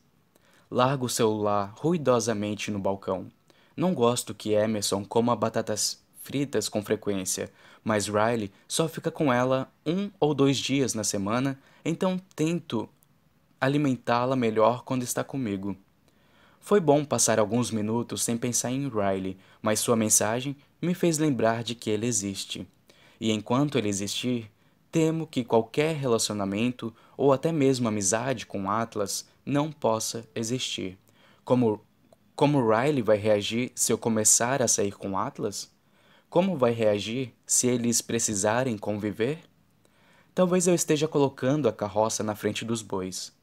Largo 0.71 1.07
o 1.07 1.09
celular 1.09 1.73
ruidosamente 1.77 2.69
no 2.69 2.77
balcão. 2.77 3.27
Não 3.75 3.91
gosto 3.93 4.35
que 4.35 4.53
Emerson 4.53 5.03
coma 5.03 5.35
batatas 5.35 5.99
fritas 6.21 6.69
com 6.69 6.83
frequência, 6.83 7.51
mas 7.83 8.07
Riley 8.07 8.51
só 8.67 8.87
fica 8.87 9.09
com 9.09 9.33
ela 9.33 9.71
um 9.83 10.11
ou 10.19 10.33
dois 10.33 10.57
dias 10.57 10.93
na 10.93 11.03
semana, 11.03 11.59
então 11.83 12.21
tento 12.35 12.87
alimentá-la 13.59 14.35
melhor 14.35 14.83
quando 14.83 15.01
está 15.01 15.23
comigo. 15.23 15.75
Foi 16.59 16.79
bom 16.79 17.03
passar 17.03 17.39
alguns 17.39 17.71
minutos 17.71 18.21
sem 18.21 18.37
pensar 18.37 18.69
em 18.69 18.87
Riley, 18.87 19.37
mas 19.63 19.79
sua 19.79 19.95
mensagem 19.95 20.55
me 20.79 20.93
fez 20.93 21.17
lembrar 21.17 21.63
de 21.63 21.73
que 21.73 21.89
ele 21.89 22.05
existe. 22.05 22.67
E 23.19 23.31
enquanto 23.31 23.77
ele 23.77 23.89
existir, 23.89 24.51
Temo 24.91 25.27
que 25.27 25.43
qualquer 25.43 25.95
relacionamento 25.95 26.93
ou 27.15 27.31
até 27.31 27.51
mesmo 27.51 27.87
amizade 27.87 28.45
com 28.47 28.71
Atlas 28.71 29.27
não 29.49 29.71
possa 29.71 30.27
existir. 30.35 30.97
Como, 31.43 31.81
como 32.35 32.69
Riley 32.69 33.01
vai 33.01 33.17
reagir 33.17 33.71
se 33.73 33.91
eu 33.91 33.97
começar 33.97 34.61
a 34.61 34.67
sair 34.67 34.91
com 34.91 35.17
Atlas? 35.17 35.69
Como 36.29 36.55
vai 36.55 36.71
reagir 36.71 37.33
se 37.45 37.67
eles 37.67 38.01
precisarem 38.01 38.77
conviver? 38.77 39.39
Talvez 40.35 40.67
eu 40.67 40.75
esteja 40.75 41.07
colocando 41.07 41.67
a 41.67 41.73
carroça 41.73 42.23
na 42.23 42.35
frente 42.35 42.63
dos 42.63 42.83
bois. 42.83 43.33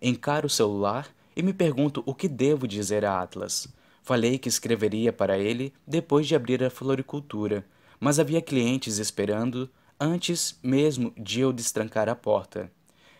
Encaro 0.00 0.46
o 0.46 0.50
celular 0.50 1.08
e 1.34 1.42
me 1.42 1.54
pergunto 1.54 2.02
o 2.04 2.14
que 2.14 2.28
devo 2.28 2.68
dizer 2.68 3.04
a 3.04 3.22
Atlas. 3.22 3.66
Falei 4.02 4.38
que 4.38 4.48
escreveria 4.48 5.12
para 5.12 5.38
ele 5.38 5.72
depois 5.86 6.26
de 6.26 6.36
abrir 6.36 6.62
a 6.62 6.70
floricultura, 6.70 7.64
mas 7.98 8.18
havia 8.18 8.42
clientes 8.42 8.98
esperando 8.98 9.68
antes 9.98 10.58
mesmo 10.62 11.12
de 11.16 11.40
eu 11.40 11.52
destrancar 11.52 12.08
a 12.08 12.14
porta. 12.14 12.70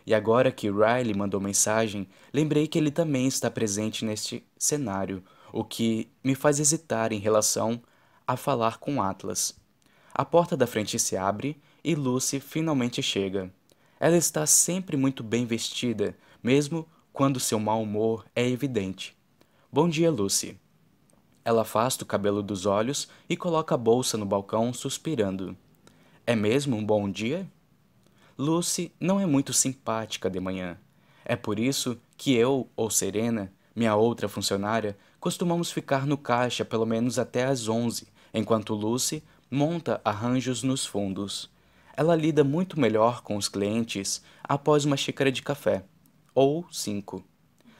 E 0.09 0.13
agora 0.15 0.51
que 0.51 0.71
Riley 0.71 1.13
mandou 1.13 1.39
mensagem, 1.39 2.07
lembrei 2.33 2.67
que 2.67 2.79
ele 2.79 2.89
também 2.89 3.27
está 3.27 3.51
presente 3.51 4.03
neste 4.03 4.43
cenário, 4.57 5.23
o 5.53 5.63
que 5.63 6.09
me 6.23 6.33
faz 6.33 6.59
hesitar 6.59 7.13
em 7.13 7.19
relação 7.19 7.79
a 8.25 8.35
falar 8.35 8.79
com 8.79 9.03
Atlas. 9.03 9.55
A 10.11 10.25
porta 10.25 10.57
da 10.57 10.65
frente 10.65 10.97
se 10.97 11.15
abre 11.15 11.61
e 11.83 11.93
Lucy 11.93 12.39
finalmente 12.39 13.03
chega. 13.03 13.53
Ela 13.99 14.17
está 14.17 14.47
sempre 14.47 14.97
muito 14.97 15.23
bem 15.23 15.45
vestida, 15.45 16.17
mesmo 16.41 16.87
quando 17.13 17.39
seu 17.39 17.59
mau 17.59 17.83
humor 17.83 18.25
é 18.35 18.49
evidente. 18.49 19.15
Bom 19.71 19.87
dia, 19.87 20.09
Lucy. 20.09 20.59
Ela 21.45 21.61
afasta 21.61 22.03
o 22.03 22.07
cabelo 22.07 22.41
dos 22.41 22.65
olhos 22.65 23.07
e 23.29 23.37
coloca 23.37 23.75
a 23.75 23.77
bolsa 23.77 24.17
no 24.17 24.25
balcão, 24.25 24.73
suspirando. 24.73 25.55
É 26.25 26.35
mesmo 26.35 26.75
um 26.75 26.83
bom 26.83 27.07
dia? 27.07 27.47
Lucy 28.41 28.93
não 29.01 29.19
é 29.19 29.25
muito 29.25 29.51
simpática 29.51 30.29
de 30.29 30.39
manhã. 30.39 30.77
É 31.25 31.35
por 31.35 31.59
isso 31.59 31.99
que 32.15 32.33
eu 32.33 32.69
ou 32.73 32.89
Serena, 32.89 33.51
minha 33.75 33.93
outra 33.97 34.29
funcionária, 34.29 34.97
costumamos 35.19 35.73
ficar 35.73 36.07
no 36.07 36.17
caixa 36.17 36.63
pelo 36.63 36.85
menos 36.85 37.19
até 37.19 37.43
às 37.43 37.67
onze, 37.67 38.07
enquanto 38.33 38.73
Lucy 38.73 39.21
monta 39.51 39.99
arranjos 40.05 40.63
nos 40.63 40.85
fundos. 40.85 41.51
Ela 41.97 42.15
lida 42.15 42.41
muito 42.41 42.79
melhor 42.79 43.21
com 43.23 43.35
os 43.35 43.49
clientes 43.49 44.23
após 44.41 44.85
uma 44.85 44.95
xícara 44.95 45.33
de 45.33 45.41
café, 45.41 45.83
ou 46.33 46.65
cinco. 46.71 47.21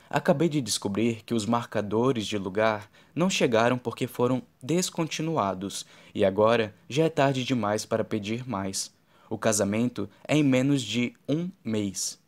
Acabei 0.10 0.50
de 0.50 0.60
descobrir 0.60 1.24
que 1.24 1.34
os 1.34 1.46
marcadores 1.46 2.28
de 2.28 2.38
lugar 2.38 2.92
não 3.16 3.30
chegaram 3.30 3.78
porque 3.78 4.08
foram 4.08 4.42
descontinuados 4.62 5.86
e 6.14 6.26
agora 6.26 6.76
já 6.90 7.06
é 7.06 7.10
tarde 7.10 7.46
demais 7.46 7.86
para 7.86 8.04
pedir 8.04 8.46
mais. 8.46 8.99
O 9.30 9.38
casamento 9.38 10.10
é 10.28 10.36
em 10.36 10.44
menos 10.44 10.82
de 10.82 11.14
um 11.28 11.50
mês. 11.64 12.20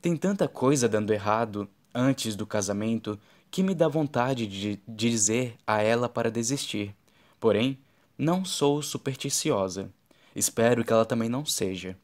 Tem 0.00 0.16
tanta 0.16 0.46
coisa 0.46 0.88
dando 0.88 1.12
errado 1.12 1.68
antes 1.94 2.36
do 2.36 2.46
casamento 2.46 3.18
que 3.50 3.62
me 3.62 3.74
dá 3.74 3.88
vontade 3.88 4.46
de 4.46 4.80
dizer 4.86 5.56
a 5.66 5.82
ela 5.82 6.08
para 6.08 6.30
desistir. 6.30 6.94
Porém, 7.38 7.78
não 8.16 8.44
sou 8.44 8.80
supersticiosa. 8.80 9.90
Espero 10.34 10.84
que 10.84 10.92
ela 10.92 11.04
também 11.04 11.28
não 11.28 11.44
seja. 11.44 11.96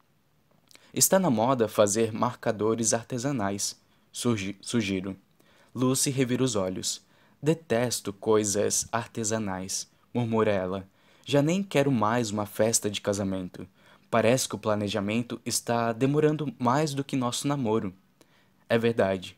Está 0.93 1.17
na 1.17 1.29
moda 1.29 1.67
fazer 1.67 2.11
marcadores 2.11 2.93
artesanais 2.93 3.77
sugiro. 4.61 5.15
Lucy 5.73 6.09
revira 6.09 6.43
os 6.43 6.55
olhos. 6.55 7.05
Detesto 7.41 8.11
coisas 8.11 8.87
artesanais, 8.91 9.87
murmura 10.11 10.51
ela. 10.51 10.87
Já 11.23 11.41
nem 11.41 11.61
quero 11.61 11.91
mais 11.91 12.31
uma 12.31 12.45
festa 12.45 12.89
de 12.89 12.99
casamento. 12.99 13.67
Parece 14.09 14.47
que 14.47 14.55
o 14.55 14.59
planejamento 14.59 15.39
está 15.45 15.91
demorando 15.91 16.53
mais 16.57 16.93
do 16.93 17.03
que 17.03 17.15
nosso 17.15 17.47
namoro. 17.47 17.93
É 18.69 18.77
verdade. 18.77 19.37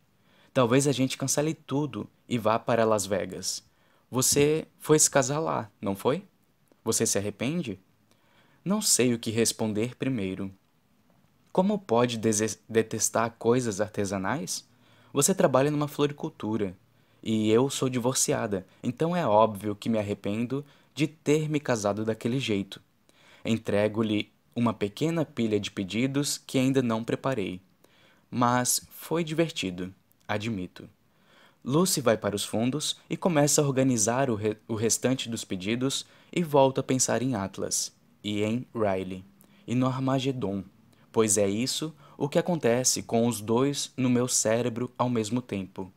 Talvez 0.53 0.87
a 0.87 0.91
gente 0.91 1.17
cancele 1.17 1.53
tudo 1.53 2.07
e 2.27 2.37
vá 2.37 2.59
para 2.59 2.85
Las 2.85 3.05
Vegas. 3.05 3.63
Você 4.11 4.67
foi 4.79 4.99
se 4.99 5.09
casar 5.09 5.39
lá, 5.39 5.71
não 5.81 5.95
foi? 5.95 6.23
Você 6.83 7.05
se 7.05 7.17
arrepende? 7.17 7.79
Não 8.63 8.81
sei 8.81 9.13
o 9.13 9.19
que 9.19 9.31
responder 9.31 9.95
primeiro. 9.95 10.51
Como 11.51 11.79
pode 11.79 12.19
detestar 12.67 13.35
coisas 13.37 13.81
artesanais? 13.81 14.67
Você 15.11 15.33
trabalha 15.33 15.71
numa 15.71 15.87
floricultura 15.87 16.75
e 17.23 17.49
eu 17.49 17.69
sou 17.69 17.89
divorciada, 17.89 18.65
então 18.83 19.15
é 19.15 19.25
óbvio 19.25 19.75
que 19.75 19.89
me 19.89 19.97
arrependo 19.97 20.63
de 20.93 21.07
ter 21.07 21.49
me 21.49 21.59
casado 21.59 22.05
daquele 22.05 22.39
jeito. 22.39 22.81
Entrego-lhe 23.43 24.31
uma 24.55 24.73
pequena 24.73 25.23
pilha 25.23 25.59
de 25.59 25.71
pedidos 25.71 26.37
que 26.37 26.57
ainda 26.57 26.81
não 26.81 27.03
preparei. 27.03 27.61
Mas 28.29 28.81
foi 28.91 29.23
divertido, 29.23 29.93
admito. 30.27 30.89
Lucy 31.63 31.99
vai 31.99 32.17
para 32.17 32.35
os 32.35 32.45
fundos 32.45 32.97
e 33.09 33.17
começa 33.17 33.61
a 33.61 33.65
organizar 33.65 34.29
o, 34.29 34.35
re 34.35 34.55
o 34.67 34.75
restante 34.75 35.27
dos 35.29 35.43
pedidos 35.43 36.05
e 36.31 36.41
volta 36.41 36.81
a 36.81 36.83
pensar 36.83 37.21
em 37.21 37.35
Atlas, 37.35 37.91
e 38.23 38.43
em 38.43 38.65
Riley, 38.73 39.25
e 39.67 39.75
no 39.75 39.87
Armagedon, 39.87 40.63
pois 41.11 41.37
é 41.37 41.47
isso 41.47 41.93
o 42.17 42.29
que 42.29 42.39
acontece 42.39 43.03
com 43.03 43.27
os 43.27 43.41
dois 43.41 43.91
no 43.97 44.09
meu 44.09 44.27
cérebro 44.27 44.91
ao 44.97 45.09
mesmo 45.09 45.41
tempo. 45.41 45.91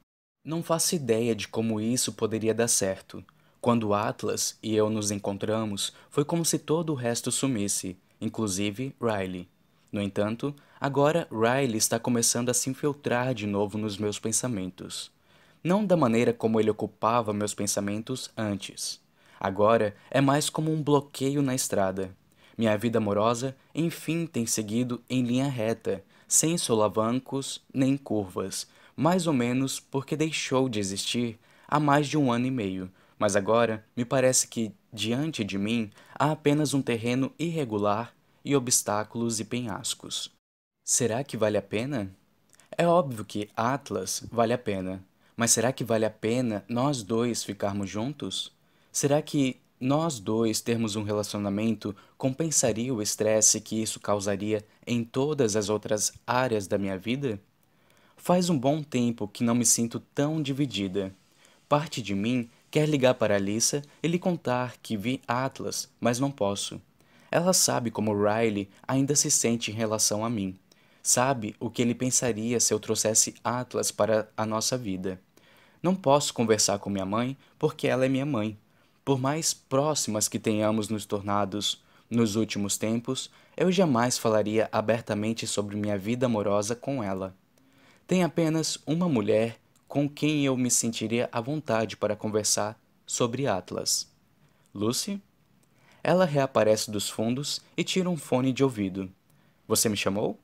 Não 0.44 0.62
faço 0.62 0.94
ideia 0.94 1.34
de 1.34 1.46
como 1.46 1.80
isso 1.80 2.12
poderia 2.12 2.52
dar 2.52 2.68
certo. 2.68 3.24
Quando 3.60 3.94
Atlas 3.94 4.58
e 4.60 4.74
eu 4.74 4.90
nos 4.90 5.12
encontramos, 5.12 5.92
foi 6.10 6.24
como 6.24 6.44
se 6.44 6.58
todo 6.58 6.90
o 6.90 6.96
resto 6.96 7.30
sumisse, 7.30 7.96
inclusive 8.22 8.94
Riley. 9.00 9.48
No 9.90 10.00
entanto, 10.00 10.54
agora 10.80 11.28
Riley 11.30 11.76
está 11.76 11.98
começando 11.98 12.48
a 12.48 12.54
se 12.54 12.70
infiltrar 12.70 13.34
de 13.34 13.46
novo 13.46 13.76
nos 13.76 13.98
meus 13.98 14.18
pensamentos. 14.18 15.10
Não 15.62 15.84
da 15.84 15.96
maneira 15.96 16.32
como 16.32 16.58
ele 16.58 16.70
ocupava 16.70 17.32
meus 17.32 17.52
pensamentos 17.52 18.30
antes. 18.36 19.00
Agora 19.38 19.94
é 20.10 20.20
mais 20.20 20.48
como 20.48 20.72
um 20.72 20.82
bloqueio 20.82 21.42
na 21.42 21.54
estrada. 21.54 22.16
Minha 22.56 22.78
vida 22.78 22.98
amorosa, 22.98 23.56
enfim, 23.74 24.24
tem 24.24 24.46
seguido 24.46 25.02
em 25.10 25.22
linha 25.22 25.48
reta, 25.48 26.02
sem 26.28 26.56
solavancos 26.56 27.60
nem 27.74 27.96
curvas, 27.96 28.66
mais 28.96 29.26
ou 29.26 29.32
menos 29.32 29.80
porque 29.80 30.16
deixou 30.16 30.68
de 30.68 30.78
existir 30.78 31.38
há 31.66 31.80
mais 31.80 32.06
de 32.06 32.16
um 32.16 32.30
ano 32.30 32.46
e 32.46 32.50
meio, 32.50 32.90
mas 33.22 33.36
agora 33.36 33.86
me 33.96 34.04
parece 34.04 34.48
que 34.48 34.74
diante 34.92 35.44
de 35.44 35.56
mim 35.56 35.92
há 36.12 36.32
apenas 36.32 36.74
um 36.74 36.82
terreno 36.82 37.32
irregular 37.38 38.12
e 38.44 38.56
obstáculos 38.56 39.38
e 39.38 39.44
penhascos. 39.44 40.28
Será 40.84 41.22
que 41.22 41.36
vale 41.36 41.56
a 41.56 41.62
pena? 41.62 42.12
É 42.76 42.84
óbvio 42.84 43.24
que 43.24 43.48
Atlas 43.56 44.26
vale 44.28 44.52
a 44.52 44.58
pena, 44.58 45.00
mas 45.36 45.52
será 45.52 45.72
que 45.72 45.84
vale 45.84 46.04
a 46.04 46.10
pena 46.10 46.64
nós 46.68 47.04
dois 47.04 47.44
ficarmos 47.44 47.88
juntos? 47.88 48.50
Será 48.90 49.22
que 49.22 49.60
nós 49.78 50.18
dois 50.18 50.60
termos 50.60 50.96
um 50.96 51.04
relacionamento 51.04 51.94
compensaria 52.18 52.92
o 52.92 53.00
estresse 53.00 53.60
que 53.60 53.80
isso 53.80 54.00
causaria 54.00 54.64
em 54.84 55.04
todas 55.04 55.54
as 55.54 55.68
outras 55.68 56.12
áreas 56.26 56.66
da 56.66 56.76
minha 56.76 56.98
vida? 56.98 57.38
Faz 58.16 58.50
um 58.50 58.58
bom 58.58 58.82
tempo 58.82 59.28
que 59.28 59.44
não 59.44 59.54
me 59.54 59.64
sinto 59.64 60.00
tão 60.12 60.42
dividida. 60.42 61.14
Parte 61.68 62.02
de 62.02 62.16
mim 62.16 62.50
quer 62.72 62.88
ligar 62.88 63.14
para 63.14 63.36
Alissa 63.36 63.82
e 64.02 64.08
lhe 64.08 64.18
contar 64.18 64.76
que 64.82 64.96
vi 64.96 65.20
Atlas, 65.28 65.90
mas 66.00 66.18
não 66.18 66.30
posso. 66.30 66.80
Ela 67.30 67.52
sabe 67.52 67.90
como 67.90 68.14
Riley 68.14 68.70
ainda 68.88 69.14
se 69.14 69.30
sente 69.30 69.70
em 69.70 69.74
relação 69.74 70.24
a 70.24 70.30
mim. 70.30 70.58
Sabe 71.02 71.54
o 71.60 71.68
que 71.68 71.82
ele 71.82 71.94
pensaria 71.94 72.58
se 72.58 72.72
eu 72.72 72.80
trouxesse 72.80 73.34
Atlas 73.44 73.90
para 73.90 74.26
a 74.34 74.46
nossa 74.46 74.78
vida. 74.78 75.20
Não 75.82 75.94
posso 75.94 76.32
conversar 76.32 76.78
com 76.78 76.88
minha 76.88 77.04
mãe 77.04 77.36
porque 77.58 77.86
ela 77.86 78.06
é 78.06 78.08
minha 78.08 78.24
mãe. 78.24 78.56
Por 79.04 79.20
mais 79.20 79.52
próximas 79.52 80.26
que 80.26 80.38
tenhamos 80.38 80.88
nos 80.88 81.04
tornados 81.04 81.82
nos 82.08 82.36
últimos 82.36 82.78
tempos, 82.78 83.30
eu 83.54 83.70
jamais 83.70 84.16
falaria 84.16 84.70
abertamente 84.72 85.46
sobre 85.46 85.76
minha 85.76 85.98
vida 85.98 86.24
amorosa 86.24 86.74
com 86.74 87.04
ela. 87.04 87.34
Tem 88.06 88.24
apenas 88.24 88.78
uma 88.86 89.08
mulher 89.10 89.58
com 89.92 90.08
quem 90.08 90.46
eu 90.46 90.56
me 90.56 90.70
sentiria 90.70 91.28
à 91.30 91.38
vontade 91.38 91.98
para 91.98 92.16
conversar 92.16 92.80
sobre 93.06 93.46
Atlas. 93.46 94.10
Lucy? 94.74 95.20
Ela 96.02 96.24
reaparece 96.24 96.90
dos 96.90 97.10
fundos 97.10 97.60
e 97.76 97.84
tira 97.84 98.08
um 98.08 98.16
fone 98.16 98.54
de 98.54 98.64
ouvido. 98.64 99.12
Você 99.68 99.90
me 99.90 99.96
chamou? 99.98 100.40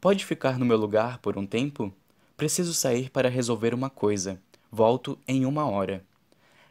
Pode 0.00 0.24
ficar 0.24 0.58
no 0.58 0.64
meu 0.64 0.78
lugar 0.78 1.18
por 1.18 1.36
um 1.36 1.44
tempo? 1.44 1.92
Preciso 2.34 2.72
sair 2.72 3.10
para 3.10 3.28
resolver 3.28 3.74
uma 3.74 3.90
coisa. 3.90 4.40
Volto 4.72 5.18
em 5.28 5.44
uma 5.44 5.68
hora. 5.68 6.02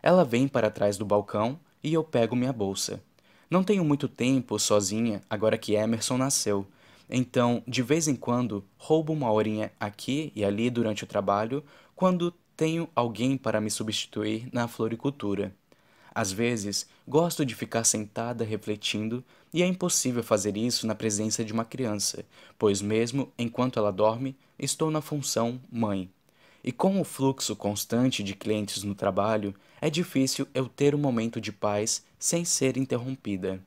Ela 0.02 0.26
vem 0.26 0.48
para 0.48 0.72
trás 0.72 0.98
do 0.98 1.06
balcão 1.06 1.60
e 1.84 1.94
eu 1.94 2.04
pego 2.04 2.36
minha 2.36 2.52
bolsa. 2.52 3.00
Não 3.48 3.64
tenho 3.64 3.86
muito 3.86 4.08
tempo 4.08 4.58
sozinha 4.58 5.22
agora 5.30 5.56
que 5.56 5.76
Emerson 5.76 6.18
nasceu, 6.18 6.66
então, 7.10 7.64
de 7.66 7.82
vez 7.82 8.08
em 8.08 8.16
quando, 8.16 8.64
roubo 8.78 9.14
uma 9.14 9.32
horinha 9.32 9.72
aqui 9.80 10.32
e 10.36 10.44
ali 10.44 10.70
durante 10.70 11.04
o 11.04 11.08
trabalho, 11.08 11.64
quando 11.98 12.32
tenho 12.56 12.88
alguém 12.96 13.36
para 13.36 13.60
me 13.60 13.72
substituir 13.72 14.48
na 14.54 14.68
floricultura. 14.68 15.52
Às 16.14 16.32
vezes, 16.32 16.88
gosto 17.08 17.44
de 17.44 17.56
ficar 17.56 17.84
sentada 17.84 18.46
refletindo, 18.46 19.24
e 19.52 19.64
é 19.64 19.66
impossível 19.66 20.22
fazer 20.22 20.56
isso 20.56 20.86
na 20.86 20.94
presença 20.94 21.44
de 21.44 21.52
uma 21.52 21.66
criança, 21.66 22.24
pois, 22.58 22.84
mesmo 22.84 23.34
enquanto 23.36 23.80
ela 23.80 23.92
dorme, 23.92 24.38
estou 24.60 24.92
na 24.92 25.02
função 25.02 25.60
mãe. 25.72 26.08
E 26.64 26.72
com 26.72 27.02
o 27.02 27.04
fluxo 27.04 27.56
constante 27.56 28.22
de 28.22 28.36
clientes 28.36 28.84
no 28.84 28.94
trabalho, 28.94 29.56
é 29.82 29.90
difícil 29.90 30.48
eu 30.54 30.70
ter 30.70 30.94
um 30.94 31.00
momento 31.00 31.42
de 31.42 31.52
paz 31.52 32.06
sem 32.20 32.46
ser 32.46 32.78
interrompida. 32.78 33.60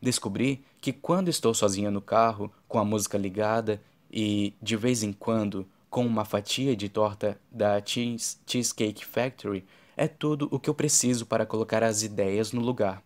Descobri 0.00 0.64
que 0.80 0.90
quando 0.92 1.28
estou 1.28 1.52
sozinha 1.52 1.90
no 1.90 2.00
carro, 2.00 2.50
com 2.66 2.78
a 2.78 2.84
música 2.84 3.18
ligada 3.18 3.78
e, 4.10 4.54
de 4.62 4.74
vez 4.74 5.02
em 5.02 5.12
quando, 5.12 5.66
com 5.90 6.06
uma 6.06 6.24
fatia 6.24 6.76
de 6.76 6.88
torta 6.88 7.40
da 7.50 7.82
Cheese, 7.84 8.38
Cheesecake 8.46 9.04
Factory, 9.04 9.64
é 9.96 10.06
tudo 10.06 10.48
o 10.50 10.58
que 10.58 10.70
eu 10.70 10.74
preciso 10.74 11.26
para 11.26 11.46
colocar 11.46 11.82
as 11.82 12.02
ideias 12.02 12.52
no 12.52 12.60
lugar. 12.60 13.02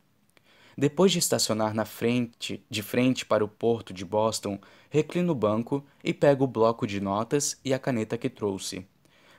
Depois 0.77 1.13
de 1.13 1.19
estacionar 1.19 1.75
na 1.75 1.85
frente, 1.85 2.65
de 2.69 2.83
frente 2.83 3.27
para 3.27 3.45
o 3.45 3.49
porto 3.49 3.93
de 3.93 4.05
Boston, 4.05 4.59
reclino 4.91 5.33
o 5.33 5.37
banco 5.37 5.85
e 6.03 6.15
pego 6.15 6.45
o 6.45 6.49
bloco 6.49 6.87
de 6.87 7.01
notas 7.01 7.59
e 7.65 7.75
a 7.75 7.79
caneta 7.79 8.17
que 8.17 8.31
trouxe. 8.31 8.87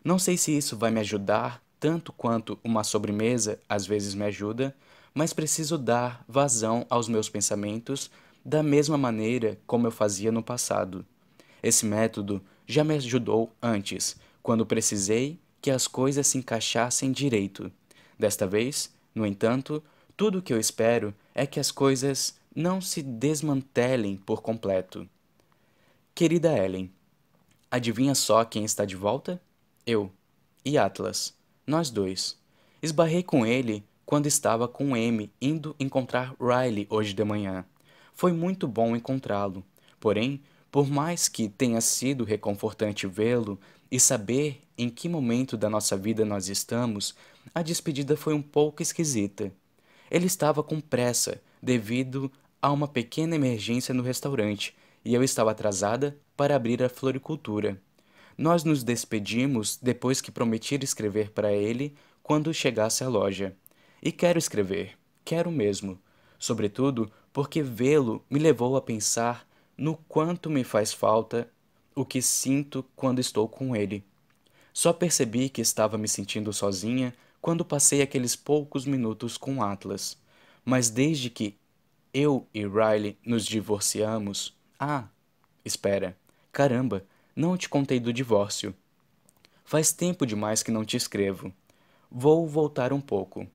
Não 0.03 0.19
sei 0.19 0.37
se 0.37 0.55
isso 0.55 0.77
vai 0.77 0.91
me 0.91 0.99
ajudar 0.99 1.63
tanto 1.79 2.13
quanto 2.13 2.57
uma 2.63 2.83
sobremesa 2.83 3.59
às 3.67 3.85
vezes 3.85 4.13
me 4.15 4.25
ajuda, 4.25 4.75
mas 5.13 5.33
preciso 5.33 5.77
dar 5.77 6.23
vazão 6.27 6.85
aos 6.89 7.09
meus 7.09 7.29
pensamentos 7.29 8.09
da 8.43 8.63
mesma 8.63 8.97
maneira 8.97 9.59
como 9.65 9.87
eu 9.87 9.91
fazia 9.91 10.31
no 10.31 10.43
passado. 10.43 11.05
Esse 11.61 11.85
método 11.85 12.41
já 12.65 12.83
me 12.83 12.95
ajudou 12.95 13.51
antes, 13.61 14.15
quando 14.41 14.65
precisei 14.65 15.39
que 15.61 15.71
as 15.71 15.87
coisas 15.87 16.27
se 16.27 16.37
encaixassem 16.37 17.11
direito. 17.11 17.71
Desta 18.17 18.45
vez, 18.45 18.93
no 19.15 19.25
entanto, 19.25 19.83
tudo 20.15 20.39
o 20.39 20.41
que 20.41 20.53
eu 20.53 20.59
espero 20.59 21.13
é 21.33 21.45
que 21.45 21.59
as 21.59 21.71
coisas 21.71 22.35
não 22.55 22.81
se 22.81 23.01
desmantelem 23.01 24.15
por 24.17 24.41
completo. 24.41 25.07
Querida 26.13 26.55
Ellen, 26.57 26.91
adivinha 27.71 28.13
só 28.13 28.45
quem 28.45 28.63
está 28.63 28.85
de 28.85 28.95
volta? 28.95 29.41
Eu. 29.85 30.11
E 30.63 30.77
Atlas. 30.77 31.33
Nós 31.65 31.89
dois. 31.89 32.37
Esbarrei 32.81 33.23
com 33.23 33.45
ele 33.45 33.83
quando 34.05 34.27
estava 34.27 34.67
com 34.67 34.95
M 34.95 35.31
indo 35.41 35.75
encontrar 35.79 36.35
Riley 36.39 36.85
hoje 36.89 37.13
de 37.13 37.23
manhã. 37.23 37.65
Foi 38.13 38.31
muito 38.31 38.67
bom 38.67 38.95
encontrá-lo. 38.95 39.63
Porém, 39.99 40.41
por 40.73 40.89
mais 40.89 41.27
que 41.27 41.47
tenha 41.47 41.79
sido 41.81 42.23
reconfortante 42.23 43.05
vê-lo 43.05 43.59
e 43.91 43.99
saber 43.99 44.63
em 44.75 44.89
que 44.89 45.07
momento 45.07 45.55
da 45.55 45.69
nossa 45.69 45.95
vida 45.95 46.25
nós 46.25 46.49
estamos, 46.49 47.13
a 47.53 47.61
despedida 47.61 48.17
foi 48.17 48.33
um 48.33 48.41
pouco 48.41 48.81
esquisita. 48.81 49.53
Ele 50.09 50.25
estava 50.25 50.63
com 50.63 50.81
pressa 50.81 51.39
devido 51.61 52.31
a 52.59 52.71
uma 52.71 52.87
pequena 52.87 53.35
emergência 53.35 53.93
no 53.93 54.01
restaurante 54.01 54.75
e 55.05 55.13
eu 55.13 55.23
estava 55.23 55.51
atrasada 55.51 56.17
para 56.35 56.55
abrir 56.55 56.81
a 56.81 56.89
floricultura. 56.89 57.79
Nós 58.35 58.63
nos 58.63 58.83
despedimos 58.83 59.77
depois 59.79 60.21
que 60.21 60.31
prometi 60.31 60.79
escrever 60.83 61.29
para 61.29 61.53
ele 61.53 61.93
quando 62.23 62.51
chegasse 62.51 63.03
à 63.03 63.07
loja. 63.07 63.55
E 64.01 64.11
quero 64.11 64.39
escrever, 64.39 64.97
quero 65.23 65.51
mesmo, 65.51 65.99
sobretudo 66.39 67.11
porque 67.31 67.61
vê-lo 67.61 68.25
me 68.27 68.39
levou 68.39 68.75
a 68.75 68.81
pensar 68.81 69.47
no 69.83 69.97
quanto 70.07 70.49
me 70.49 70.63
faz 70.63 70.93
falta 70.93 71.51
o 71.93 72.05
que 72.05 72.21
sinto 72.21 72.85
quando 72.95 73.19
estou 73.19 73.49
com 73.49 73.75
ele. 73.75 74.01
Só 74.71 74.93
percebi 74.93 75.49
que 75.49 75.59
estava 75.59 75.97
me 75.97 76.07
sentindo 76.07 76.53
sozinha 76.53 77.13
quando 77.41 77.65
passei 77.65 78.01
aqueles 78.01 78.33
poucos 78.33 78.85
minutos 78.85 79.35
com 79.37 79.61
Atlas. 79.61 80.17
Mas 80.63 80.89
desde 80.89 81.29
que 81.29 81.57
eu 82.13 82.47
e 82.53 82.65
Riley 82.65 83.17
nos 83.25 83.45
divorciamos. 83.45 84.55
Ah, 84.79 85.09
espera. 85.65 86.15
Caramba, 86.49 87.03
não 87.35 87.57
te 87.57 87.67
contei 87.67 87.99
do 87.99 88.13
divórcio. 88.13 88.73
Faz 89.65 89.91
tempo 89.91 90.25
demais 90.25 90.63
que 90.63 90.71
não 90.71 90.85
te 90.85 90.95
escrevo. 90.95 91.51
Vou 92.09 92.47
voltar 92.47 92.93
um 92.93 93.01
pouco. 93.01 93.45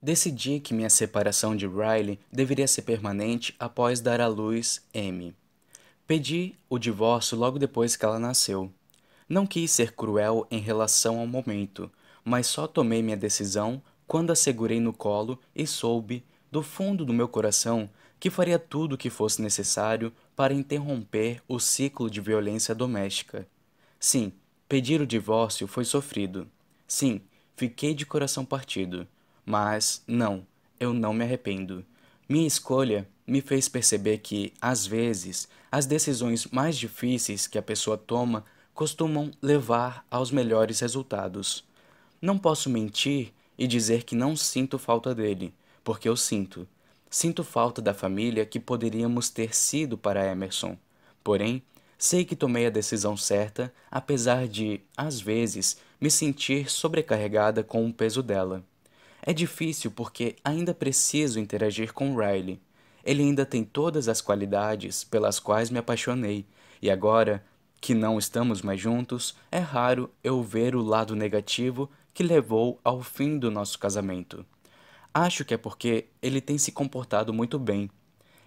Decidi 0.00 0.60
que 0.60 0.74
minha 0.74 0.90
separação 0.90 1.56
de 1.56 1.66
Riley 1.66 2.20
deveria 2.30 2.68
ser 2.68 2.82
permanente 2.82 3.52
após 3.58 4.00
dar 4.00 4.20
à 4.20 4.28
luz 4.28 4.80
M. 4.94 5.34
Pedi 6.12 6.54
o 6.68 6.78
divórcio 6.78 7.38
logo 7.38 7.58
depois 7.58 7.96
que 7.96 8.04
ela 8.04 8.18
nasceu. 8.18 8.70
Não 9.26 9.46
quis 9.46 9.70
ser 9.70 9.94
cruel 9.94 10.46
em 10.50 10.60
relação 10.60 11.18
ao 11.18 11.26
momento, 11.26 11.90
mas 12.22 12.46
só 12.46 12.66
tomei 12.66 13.02
minha 13.02 13.16
decisão 13.16 13.82
quando 14.06 14.30
a 14.30 14.34
segurei 14.34 14.78
no 14.78 14.92
colo 14.92 15.38
e 15.56 15.66
soube, 15.66 16.22
do 16.50 16.62
fundo 16.62 17.06
do 17.06 17.14
meu 17.14 17.26
coração, 17.26 17.88
que 18.20 18.28
faria 18.28 18.58
tudo 18.58 18.92
o 18.92 18.98
que 18.98 19.08
fosse 19.08 19.40
necessário 19.40 20.12
para 20.36 20.52
interromper 20.52 21.42
o 21.48 21.58
ciclo 21.58 22.10
de 22.10 22.20
violência 22.20 22.74
doméstica. 22.74 23.48
Sim, 23.98 24.34
pedir 24.68 25.00
o 25.00 25.06
divórcio 25.06 25.66
foi 25.66 25.86
sofrido. 25.86 26.46
Sim, 26.86 27.22
fiquei 27.56 27.94
de 27.94 28.04
coração 28.04 28.44
partido. 28.44 29.08
Mas, 29.46 30.04
não, 30.06 30.46
eu 30.78 30.92
não 30.92 31.14
me 31.14 31.24
arrependo. 31.24 31.82
Minha 32.28 32.46
escolha 32.46 33.08
me 33.32 33.40
fez 33.40 33.66
perceber 33.66 34.18
que, 34.18 34.52
às 34.60 34.86
vezes, 34.86 35.48
as 35.70 35.86
decisões 35.86 36.46
mais 36.48 36.76
difíceis 36.76 37.46
que 37.46 37.56
a 37.56 37.62
pessoa 37.62 37.96
toma 37.96 38.44
costumam 38.74 39.30
levar 39.40 40.04
aos 40.10 40.30
melhores 40.30 40.80
resultados. 40.80 41.64
Não 42.20 42.36
posso 42.36 42.68
mentir 42.68 43.32
e 43.56 43.66
dizer 43.66 44.02
que 44.02 44.14
não 44.14 44.36
sinto 44.36 44.78
falta 44.78 45.14
dele, 45.14 45.54
porque 45.82 46.06
eu 46.06 46.14
sinto. 46.14 46.68
Sinto 47.08 47.42
falta 47.42 47.80
da 47.80 47.94
família 47.94 48.44
que 48.44 48.60
poderíamos 48.60 49.30
ter 49.30 49.56
sido 49.56 49.96
para 49.96 50.30
Emerson. 50.30 50.76
Porém, 51.24 51.62
sei 51.96 52.26
que 52.26 52.36
tomei 52.36 52.66
a 52.66 52.70
decisão 52.70 53.16
certa, 53.16 53.72
apesar 53.90 54.46
de, 54.46 54.82
às 54.94 55.22
vezes, 55.22 55.78
me 55.98 56.10
sentir 56.10 56.70
sobrecarregada 56.70 57.64
com 57.64 57.86
o 57.86 57.94
peso 57.94 58.22
dela. 58.22 58.62
É 59.22 59.32
difícil 59.32 59.90
porque 59.90 60.36
ainda 60.44 60.74
preciso 60.74 61.40
interagir 61.40 61.94
com 61.94 62.14
Riley. 62.14 62.60
Ele 63.04 63.22
ainda 63.22 63.44
tem 63.44 63.64
todas 63.64 64.08
as 64.08 64.20
qualidades 64.20 65.04
pelas 65.04 65.38
quais 65.40 65.70
me 65.70 65.78
apaixonei, 65.78 66.46
e 66.80 66.90
agora 66.90 67.44
que 67.80 67.94
não 67.94 68.18
estamos 68.18 68.62
mais 68.62 68.80
juntos, 68.80 69.34
é 69.50 69.58
raro 69.58 70.08
eu 70.22 70.42
ver 70.42 70.76
o 70.76 70.82
lado 70.82 71.16
negativo 71.16 71.90
que 72.14 72.22
levou 72.22 72.78
ao 72.84 73.02
fim 73.02 73.38
do 73.38 73.50
nosso 73.50 73.78
casamento. 73.78 74.46
Acho 75.12 75.44
que 75.44 75.52
é 75.52 75.56
porque 75.56 76.06
ele 76.22 76.40
tem 76.40 76.56
se 76.58 76.70
comportado 76.70 77.32
muito 77.32 77.58
bem. 77.58 77.90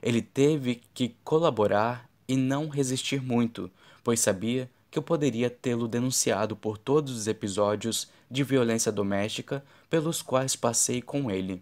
Ele 0.02 0.22
teve 0.22 0.82
que 0.94 1.16
colaborar 1.24 2.10
e 2.28 2.38
não 2.38 2.70
resistir 2.70 3.22
muito, 3.22 3.70
pois 4.04 4.20
sabia 4.20 4.70
que 4.90 4.98
eu 4.98 5.04
poderia 5.04 5.50
tê-lo 5.50 5.88
denunciado 5.88 6.56
por 6.56 6.78
todos 6.78 7.12
os 7.12 7.28
episódios 7.28 8.10
de 8.32 8.44
violência 8.44 8.92
doméstica 8.92 9.64
pelos 9.90 10.22
quais 10.22 10.56
passei 10.56 11.02
com 11.02 11.30
ele. 11.30 11.62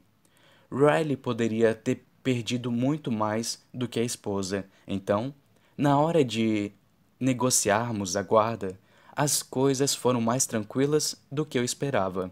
Riley 0.72 1.18
poderia 1.18 1.74
ter 1.74 2.06
perdido 2.24 2.72
muito 2.72 3.12
mais 3.12 3.62
do 3.74 3.88
que 3.88 4.00
a 4.00 4.04
esposa, 4.04 4.66
então, 4.88 5.34
na 5.78 6.00
hora 6.00 6.24
de 6.24 6.72
negociarmos 7.20 8.16
a 8.16 8.24
guarda, 8.24 8.80
as 9.16 9.44
coisas 9.44 9.94
foram 9.94 10.22
mais 10.22 10.46
tranquilas 10.46 11.16
do 11.32 11.46
que 11.46 11.60
eu 11.60 11.64
esperava. 11.64 12.32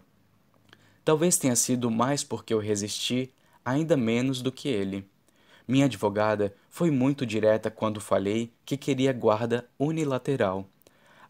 Talvez 1.04 1.36
tenha 1.36 1.54
sido 1.54 1.90
mais 1.90 2.24
porque 2.24 2.54
eu 2.54 2.58
resisti 2.58 3.30
ainda 3.64 3.96
menos 3.96 4.40
do 4.40 4.50
que 4.50 4.68
ele. 4.68 5.08
Minha 5.66 5.86
advogada 5.86 6.54
foi 6.68 6.90
muito 6.90 7.24
direta 7.24 7.70
quando 7.70 8.00
falei 8.00 8.52
que 8.64 8.76
queria 8.76 9.12
guarda 9.12 9.68
unilateral, 9.78 10.66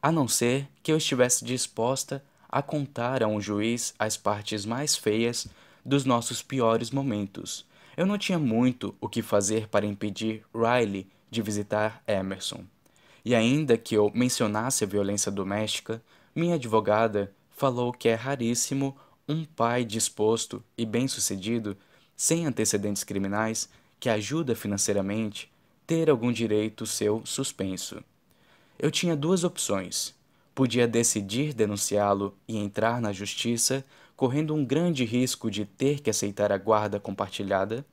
a 0.00 0.10
não 0.10 0.26
ser 0.26 0.68
que 0.82 0.90
eu 0.90 0.96
estivesse 0.96 1.44
disposta 1.44 2.22
a 2.48 2.62
contar 2.62 3.22
a 3.22 3.26
um 3.26 3.40
juiz 3.40 3.94
as 3.98 4.16
partes 4.16 4.66
mais 4.66 4.96
feias 4.96 5.46
dos 5.84 6.04
nossos 6.04 6.42
piores 6.42 6.90
momentos. 6.90 7.66
Eu 7.96 8.06
não 8.06 8.16
tinha 8.16 8.38
muito 8.38 8.94
o 9.00 9.08
que 9.08 9.22
fazer 9.22 9.68
para 9.68 9.86
impedir 9.86 10.44
Riley 10.54 11.06
de 11.30 11.42
visitar 11.42 12.02
Emerson. 12.06 12.64
E 13.24 13.34
ainda 13.34 13.76
que 13.76 13.94
eu 13.94 14.10
mencionasse 14.14 14.84
a 14.84 14.86
violência 14.86 15.30
doméstica, 15.30 16.02
minha 16.34 16.54
advogada 16.54 17.32
falou 17.50 17.92
que 17.92 18.08
é 18.08 18.14
raríssimo 18.14 18.96
um 19.28 19.44
pai 19.44 19.84
disposto 19.84 20.62
e 20.76 20.84
bem-sucedido, 20.84 21.76
sem 22.16 22.46
antecedentes 22.46 23.04
criminais, 23.04 23.68
que 24.00 24.08
ajuda 24.08 24.56
financeiramente, 24.56 25.50
ter 25.86 26.10
algum 26.10 26.32
direito 26.32 26.86
seu 26.86 27.24
suspenso. 27.24 28.02
Eu 28.78 28.90
tinha 28.90 29.14
duas 29.14 29.44
opções. 29.44 30.14
Podia 30.54 30.88
decidir 30.88 31.54
denunciá-lo 31.54 32.36
e 32.48 32.56
entrar 32.56 33.00
na 33.00 33.12
justiça, 33.12 33.84
correndo 34.16 34.54
um 34.54 34.64
grande 34.64 35.04
risco 35.04 35.50
de 35.50 35.64
ter 35.64 36.00
que 36.00 36.10
aceitar 36.10 36.52
a 36.52 36.58
guarda 36.58 37.00
compartilhada, 37.00 37.84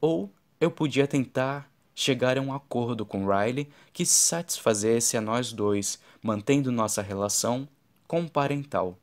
ou 0.00 0.32
eu 0.60 0.70
podia 0.70 1.06
tentar 1.06 1.70
chegar 1.94 2.38
a 2.38 2.40
um 2.40 2.52
acordo 2.52 3.04
com 3.04 3.26
Riley 3.26 3.68
que 3.92 4.06
satisfazesse 4.06 5.16
a 5.16 5.20
nós 5.20 5.52
dois, 5.52 5.98
mantendo 6.22 6.72
nossa 6.72 7.02
relação 7.02 7.68
comparental. 8.06 8.98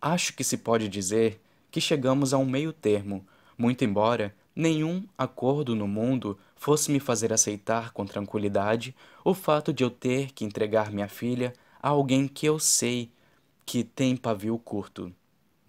Acho 0.00 0.34
que 0.34 0.42
se 0.42 0.58
pode 0.58 0.88
dizer 0.88 1.40
que 1.70 1.80
chegamos 1.80 2.34
a 2.34 2.38
um 2.38 2.44
meio 2.44 2.72
termo, 2.72 3.24
muito 3.56 3.84
embora 3.84 4.34
nenhum 4.54 5.06
acordo 5.16 5.74
no 5.74 5.86
mundo 5.86 6.38
fosse 6.56 6.90
me 6.90 7.00
fazer 7.00 7.32
aceitar 7.32 7.92
com 7.92 8.04
tranquilidade 8.04 8.94
o 9.24 9.34
fato 9.34 9.72
de 9.72 9.82
eu 9.82 9.90
ter 9.90 10.32
que 10.32 10.44
entregar 10.44 10.90
minha 10.90 11.08
filha 11.08 11.52
a 11.82 11.88
alguém 11.88 12.28
que 12.28 12.46
eu 12.46 12.58
sei 12.58 13.10
que 13.64 13.82
tem 13.82 14.16
pavio 14.16 14.58
curto. 14.58 15.12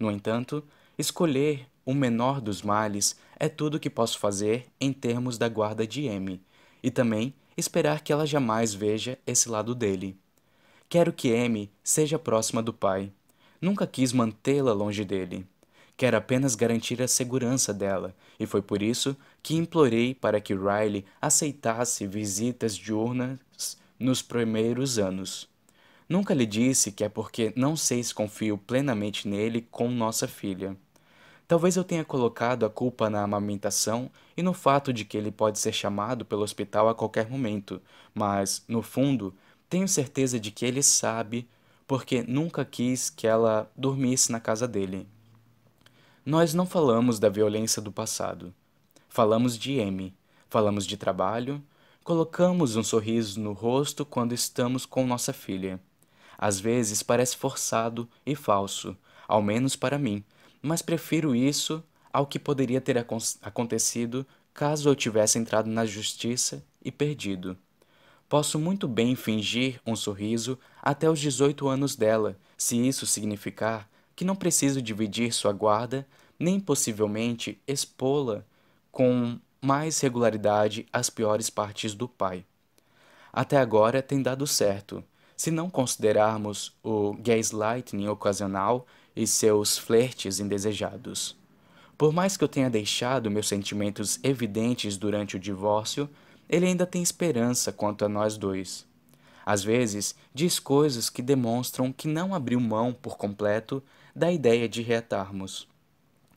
No 0.04 0.12
entanto, 0.12 0.62
escolher 0.98 1.66
o 1.82 1.94
menor 1.94 2.38
dos 2.38 2.60
males 2.60 3.16
é 3.40 3.48
tudo 3.48 3.80
que 3.80 3.88
posso 3.88 4.18
fazer 4.18 4.66
em 4.78 4.92
termos 4.92 5.38
da 5.38 5.48
guarda 5.48 5.86
de 5.86 6.04
M, 6.04 6.42
e 6.82 6.90
também 6.90 7.32
esperar 7.56 8.02
que 8.02 8.12
ela 8.12 8.26
jamais 8.26 8.74
veja 8.74 9.18
esse 9.26 9.48
lado 9.48 9.74
dele. 9.74 10.14
Quero 10.90 11.10
que 11.10 11.28
M 11.30 11.70
seja 11.82 12.18
próxima 12.18 12.62
do 12.62 12.70
pai. 12.70 13.10
Nunca 13.58 13.86
quis 13.86 14.12
mantê-la 14.12 14.74
longe 14.74 15.06
dele. 15.06 15.46
Quero 15.96 16.18
apenas 16.18 16.54
garantir 16.54 17.00
a 17.00 17.08
segurança 17.08 17.72
dela, 17.72 18.14
e 18.38 18.44
foi 18.44 18.60
por 18.60 18.82
isso 18.82 19.16
que 19.42 19.56
implorei 19.56 20.14
para 20.14 20.38
que 20.38 20.52
Riley 20.52 21.06
aceitasse 21.18 22.06
visitas 22.06 22.76
diurnas 22.76 23.38
nos 23.98 24.20
primeiros 24.20 24.98
anos. 24.98 25.48
Nunca 26.08 26.34
lhe 26.34 26.44
disse 26.44 26.92
que 26.92 27.02
é 27.02 27.08
porque 27.08 27.52
não 27.56 27.76
sei 27.76 28.02
se 28.02 28.14
confio 28.14 28.58
plenamente 28.58 29.26
nele 29.26 29.66
com 29.70 29.88
nossa 29.90 30.28
filha. 30.28 30.76
Talvez 31.48 31.76
eu 31.76 31.84
tenha 31.84 32.04
colocado 32.04 32.64
a 32.64 32.70
culpa 32.70 33.08
na 33.08 33.22
amamentação 33.22 34.10
e 34.36 34.42
no 34.42 34.52
fato 34.52 34.92
de 34.92 35.04
que 35.04 35.16
ele 35.16 35.30
pode 35.30 35.58
ser 35.58 35.72
chamado 35.72 36.24
pelo 36.24 36.42
hospital 36.42 36.88
a 36.88 36.94
qualquer 36.94 37.28
momento, 37.28 37.80
mas, 38.14 38.64
no 38.66 38.82
fundo, 38.82 39.34
tenho 39.68 39.88
certeza 39.88 40.38
de 40.38 40.50
que 40.50 40.64
ele 40.64 40.82
sabe 40.82 41.48
porque 41.86 42.22
nunca 42.22 42.64
quis 42.64 43.10
que 43.10 43.26
ela 43.26 43.70
dormisse 43.76 44.32
na 44.32 44.40
casa 44.40 44.66
dele. 44.66 45.06
Nós 46.24 46.54
não 46.54 46.64
falamos 46.64 47.18
da 47.18 47.28
violência 47.28 47.82
do 47.82 47.92
passado. 47.92 48.54
Falamos 49.08 49.58
de 49.58 49.72
M, 49.74 50.14
falamos 50.48 50.86
de 50.86 50.96
trabalho, 50.96 51.62
colocamos 52.02 52.76
um 52.76 52.82
sorriso 52.82 53.38
no 53.40 53.52
rosto 53.52 54.04
quando 54.06 54.32
estamos 54.32 54.86
com 54.86 55.06
nossa 55.06 55.32
filha. 55.32 55.78
Às 56.38 56.60
vezes 56.60 57.02
parece 57.02 57.36
forçado 57.36 58.08
e 58.24 58.34
falso, 58.34 58.96
ao 59.26 59.42
menos 59.42 59.76
para 59.76 59.98
mim, 59.98 60.24
mas 60.60 60.82
prefiro 60.82 61.34
isso 61.34 61.82
ao 62.12 62.26
que 62.26 62.38
poderia 62.38 62.80
ter 62.80 62.96
acontecido 63.42 64.26
caso 64.52 64.88
eu 64.88 64.94
tivesse 64.94 65.38
entrado 65.38 65.68
na 65.68 65.84
justiça 65.84 66.64
e 66.84 66.92
perdido. 66.92 67.56
Posso 68.28 68.58
muito 68.58 68.88
bem 68.88 69.14
fingir 69.14 69.80
um 69.86 69.94
sorriso 69.94 70.58
até 70.80 71.10
os 71.10 71.20
18 71.20 71.68
anos 71.68 71.96
dela, 71.96 72.38
se 72.56 72.76
isso 72.76 73.06
significar 73.06 73.88
que 74.16 74.24
não 74.24 74.36
preciso 74.36 74.80
dividir 74.80 75.32
sua 75.32 75.52
guarda, 75.52 76.06
nem 76.38 76.60
possivelmente 76.60 77.60
expô-la 77.66 78.44
com 78.90 79.38
mais 79.60 80.00
regularidade 80.00 80.86
às 80.92 81.10
piores 81.10 81.50
partes 81.50 81.94
do 81.94 82.08
pai. 82.08 82.44
Até 83.32 83.56
agora 83.56 84.02
tem 84.02 84.22
dado 84.22 84.46
certo, 84.46 85.02
se 85.36 85.50
não 85.50 85.68
considerarmos 85.68 86.76
o 86.82 87.14
gaslighting 87.14 88.06
ocasional 88.08 88.86
e 89.14 89.26
seus 89.26 89.78
flertes 89.78 90.40
indesejados. 90.40 91.36
Por 91.96 92.12
mais 92.12 92.36
que 92.36 92.42
eu 92.42 92.48
tenha 92.48 92.68
deixado 92.68 93.30
meus 93.30 93.48
sentimentos 93.48 94.18
evidentes 94.22 94.96
durante 94.96 95.36
o 95.36 95.40
divórcio, 95.40 96.08
ele 96.48 96.66
ainda 96.66 96.86
tem 96.86 97.02
esperança 97.02 97.72
quanto 97.72 98.04
a 98.04 98.08
nós 98.08 98.36
dois. 98.36 98.86
Às 99.46 99.62
vezes, 99.62 100.14
diz 100.32 100.58
coisas 100.58 101.10
que 101.10 101.22
demonstram 101.22 101.92
que 101.92 102.08
não 102.08 102.34
abriu 102.34 102.58
mão 102.58 102.92
por 102.92 103.16
completo 103.16 103.82
da 104.14 104.32
ideia 104.32 104.68
de 104.68 104.82
reatarmos. 104.82 105.68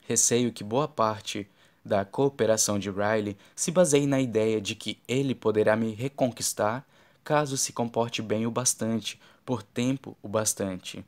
Receio 0.06 0.52
que 0.52 0.64
boa 0.64 0.88
parte 0.88 1.50
da 1.84 2.04
cooperação 2.04 2.78
de 2.78 2.92
Riley 2.92 3.38
se 3.56 3.72
baseie 3.72 4.06
na 4.06 4.20
ideia 4.20 4.60
de 4.60 4.76
que 4.76 5.00
ele 5.08 5.34
poderá 5.34 5.76
me 5.76 5.94
reconquistar 5.94 6.86
caso 7.28 7.58
se 7.58 7.74
comporte 7.74 8.22
bem 8.22 8.48
o 8.48 8.52
bastante, 8.52 9.20
por 9.46 9.62
tempo 9.62 10.18
o 10.24 10.30
bastante. 10.30 11.04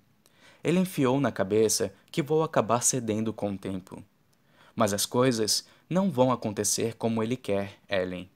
Ele 0.62 0.78
enfiou 0.78 1.18
na 1.22 1.32
cabeça 1.32 1.94
que 2.12 2.22
vou 2.22 2.44
acabar 2.44 2.84
cedendo 2.84 3.32
com 3.32 3.54
o 3.54 3.58
tempo. 3.58 4.04
Mas 4.76 4.92
as 4.92 5.06
coisas 5.06 5.66
não 5.90 6.12
vão 6.12 6.30
acontecer 6.30 6.96
como 6.96 7.24
ele 7.24 7.38
quer, 7.38 7.80
Ellen. 7.88 8.30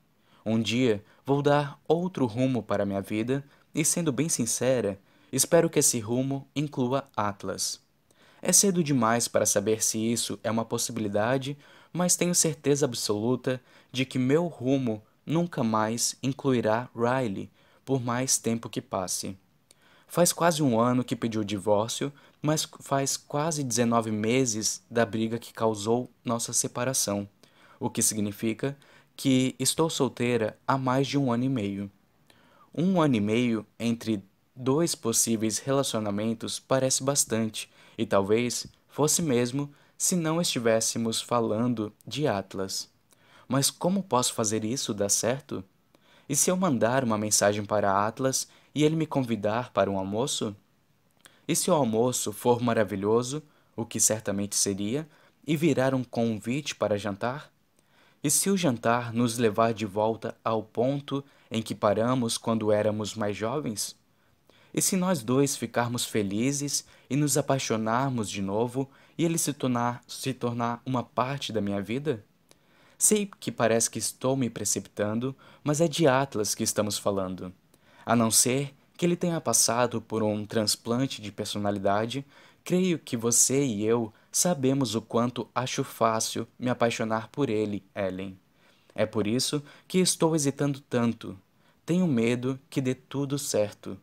Um 0.46 0.62
dia 0.62 1.04
vou 1.26 1.41
dar 1.41 1.78
outro 1.86 2.26
rumo 2.26 2.63
para 2.63 2.86
minha 2.86 3.02
vida 3.02 3.43
e, 3.76 3.84
sendo 3.84 4.13
bem 4.13 4.30
sincera, 4.30 4.98
espero 5.30 5.69
que 5.69 5.80
esse 5.80 6.00
rumo 6.00 6.48
inclua 6.56 7.10
Atlas. 7.17 7.82
É 8.41 8.54
cedo 8.54 8.82
demais 8.82 9.28
para 9.28 9.46
saber 9.46 9.84
se 9.84 10.00
isso 10.00 10.39
é 10.41 10.50
uma 10.50 10.63
possibilidade, 10.63 11.58
mas 11.91 12.15
tenho 12.15 12.34
certeza 12.34 12.86
absoluta 12.86 13.62
de 13.91 14.06
que 14.06 14.17
meu 14.17 14.48
rumo 14.48 15.04
nunca 15.26 15.65
mais 15.65 16.15
incluirá 16.24 16.89
Riley 16.96 17.52
por 17.86 18.02
mais 18.02 18.38
tempo 18.38 18.69
que 18.69 18.82
passe. 18.82 19.38
Faz 20.08 20.32
quase 20.32 20.62
um 20.62 20.80
ano 20.80 21.04
que 21.04 21.15
pediu 21.15 21.41
o 21.41 21.46
divórcio, 21.46 22.13
mas 22.41 22.67
faz 22.82 23.17
quase 23.17 23.63
19 23.63 24.12
meses 24.12 24.84
da 24.89 25.06
briga 25.06 25.39
que 25.39 25.54
causou 25.54 26.10
nossa 26.24 26.54
separação, 26.54 27.28
o 27.80 27.89
que 27.89 28.02
significa 28.02 28.78
que 29.15 29.56
estou 29.58 29.89
solteira 29.89 30.58
há 30.67 30.78
mais 30.78 31.08
de 31.08 31.17
um 31.17 31.32
ano 31.32 31.46
e 31.46 31.50
meio. 31.50 31.91
Um 32.74 33.02
ano 33.02 33.15
e 33.15 33.19
meio 33.19 33.65
entre 33.80 34.24
dois 34.56 34.93
possíveis 34.93 35.58
relacionamentos 35.58 36.60
parece 36.60 37.04
bastante, 37.04 37.69
e 37.98 38.06
talvez 38.06 38.67
fosse 38.88 39.22
mesmo 39.22 39.72
se 39.98 40.15
não 40.15 40.41
estivéssemos 40.41 41.22
falando 41.22 41.93
de 42.06 42.28
Atlas. 42.28 42.89
Mas 43.48 43.69
como 43.69 44.04
posso 44.04 44.34
fazer 44.34 44.63
isso 44.63 44.93
dar 44.93 45.10
certo? 45.10 45.63
E 46.27 46.36
se 46.36 46.49
eu 46.49 46.55
mandar 46.55 47.03
uma 47.03 47.17
mensagem 47.17 47.65
para 47.65 48.05
Atlas 48.07 48.47
e 48.73 48.83
ele 48.83 48.95
me 48.95 49.05
convidar 49.05 49.71
para 49.71 49.91
um 49.91 49.97
almoço? 49.97 50.55
E 51.47 51.55
se 51.55 51.69
o 51.69 51.73
almoço 51.73 52.31
for 52.31 52.62
maravilhoso, 52.62 53.43
o 53.75 53.86
que 53.86 53.99
certamente 53.99 54.55
seria, 54.55 55.07
e 55.45 55.57
virar 55.57 55.93
um 55.93 56.03
convite 56.03 56.75
para 56.75 56.97
jantar? 56.97 57.51
E 58.23 58.29
se 58.29 58.49
o 58.49 58.55
jantar 58.55 59.12
nos 59.12 59.38
levar 59.38 59.73
de 59.73 59.86
volta 59.86 60.36
ao 60.43 60.63
ponto 60.63 61.23
em 61.51 61.62
que 61.62 61.75
paramos 61.75 62.38
quando 62.38 62.71
éramos 62.71 63.15
mais 63.15 63.36
jovens? 63.36 63.95
E 64.73 64.81
se 64.81 64.95
nós 64.95 65.21
dois 65.21 65.57
ficarmos 65.57 66.05
felizes 66.05 66.86
e 67.09 67.17
nos 67.17 67.38
apaixonarmos 67.38 68.29
de 68.29 68.41
novo 68.41 68.89
e 69.17 69.25
ele 69.25 69.38
se 69.38 69.51
tornar, 69.51 70.01
se 70.07 70.33
tornar 70.33 70.81
uma 70.86 71.03
parte 71.03 71.51
da 71.51 71.62
minha 71.62 71.81
vida? 71.81 72.23
Sei 73.03 73.29
que 73.37 73.51
parece 73.51 73.89
que 73.89 73.99
estou 73.99 74.33
me 74.37 74.49
precipitando, 74.49 75.35
mas 75.61 75.81
é 75.81 75.89
de 75.89 76.07
Atlas 76.07 76.55
que 76.55 76.63
estamos 76.63 76.97
falando. 76.97 77.51
A 78.05 78.15
não 78.15 78.31
ser 78.31 78.73
que 78.95 79.05
ele 79.05 79.17
tenha 79.17 79.41
passado 79.41 80.01
por 80.01 80.23
um 80.23 80.45
transplante 80.45 81.21
de 81.21 81.29
personalidade, 81.29 82.25
creio 82.63 82.97
que 82.97 83.17
você 83.17 83.61
e 83.61 83.83
eu 83.83 84.13
sabemos 84.31 84.95
o 84.95 85.01
quanto 85.01 85.49
acho 85.53 85.83
fácil 85.83 86.47
me 86.57 86.69
apaixonar 86.69 87.27
por 87.27 87.49
ele, 87.49 87.83
Ellen. 87.93 88.39
É 88.95 89.05
por 89.05 89.27
isso 89.27 89.61
que 89.85 89.97
estou 89.97 90.33
hesitando 90.33 90.79
tanto. 90.79 91.37
Tenho 91.85 92.07
medo 92.07 92.57
que 92.69 92.79
dê 92.79 92.95
tudo 92.95 93.37
certo. 93.37 93.97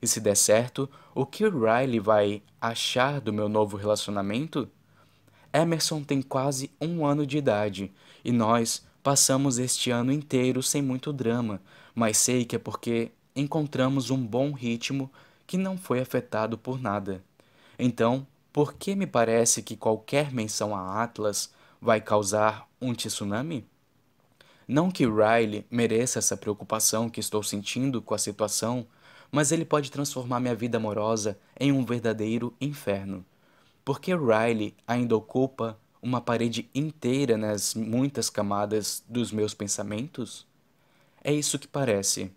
E 0.00 0.06
se 0.06 0.20
der 0.20 0.36
certo, 0.36 0.88
o 1.12 1.26
que 1.26 1.48
Riley 1.48 1.98
vai 1.98 2.40
achar 2.60 3.20
do 3.20 3.32
meu 3.32 3.48
novo 3.48 3.76
relacionamento? 3.76 4.70
Emerson 5.52 6.04
tem 6.04 6.22
quase 6.22 6.70
um 6.80 7.04
ano 7.04 7.26
de 7.26 7.38
idade 7.38 7.92
e 8.26 8.32
nós 8.32 8.84
passamos 9.04 9.56
este 9.56 9.92
ano 9.92 10.10
inteiro 10.10 10.60
sem 10.60 10.82
muito 10.82 11.12
drama, 11.12 11.62
mas 11.94 12.16
sei 12.16 12.44
que 12.44 12.56
é 12.56 12.58
porque 12.58 13.12
encontramos 13.36 14.10
um 14.10 14.18
bom 14.18 14.50
ritmo 14.50 15.08
que 15.46 15.56
não 15.56 15.78
foi 15.78 16.00
afetado 16.00 16.58
por 16.58 16.80
nada. 16.80 17.22
Então, 17.78 18.26
por 18.52 18.74
que 18.74 18.96
me 18.96 19.06
parece 19.06 19.62
que 19.62 19.76
qualquer 19.76 20.32
menção 20.32 20.74
a 20.74 21.04
Atlas 21.04 21.52
vai 21.80 22.00
causar 22.00 22.68
um 22.82 22.92
tsunami? 22.92 23.64
Não 24.66 24.90
que 24.90 25.06
Riley 25.06 25.64
mereça 25.70 26.18
essa 26.18 26.36
preocupação 26.36 27.08
que 27.08 27.20
estou 27.20 27.44
sentindo 27.44 28.02
com 28.02 28.12
a 28.12 28.18
situação, 28.18 28.88
mas 29.30 29.52
ele 29.52 29.64
pode 29.64 29.88
transformar 29.88 30.40
minha 30.40 30.56
vida 30.56 30.78
amorosa 30.78 31.38
em 31.60 31.70
um 31.70 31.84
verdadeiro 31.84 32.52
inferno. 32.60 33.24
Porque 33.84 34.12
Riley 34.16 34.74
ainda 34.84 35.16
ocupa 35.16 35.78
uma 36.02 36.20
parede 36.20 36.68
inteira 36.74 37.36
nas 37.36 37.74
muitas 37.74 38.30
camadas 38.30 39.02
dos 39.08 39.32
meus 39.32 39.54
pensamentos? 39.54 40.46
É 41.22 41.32
isso 41.32 41.58
que 41.58 41.66
parece. 41.66 42.30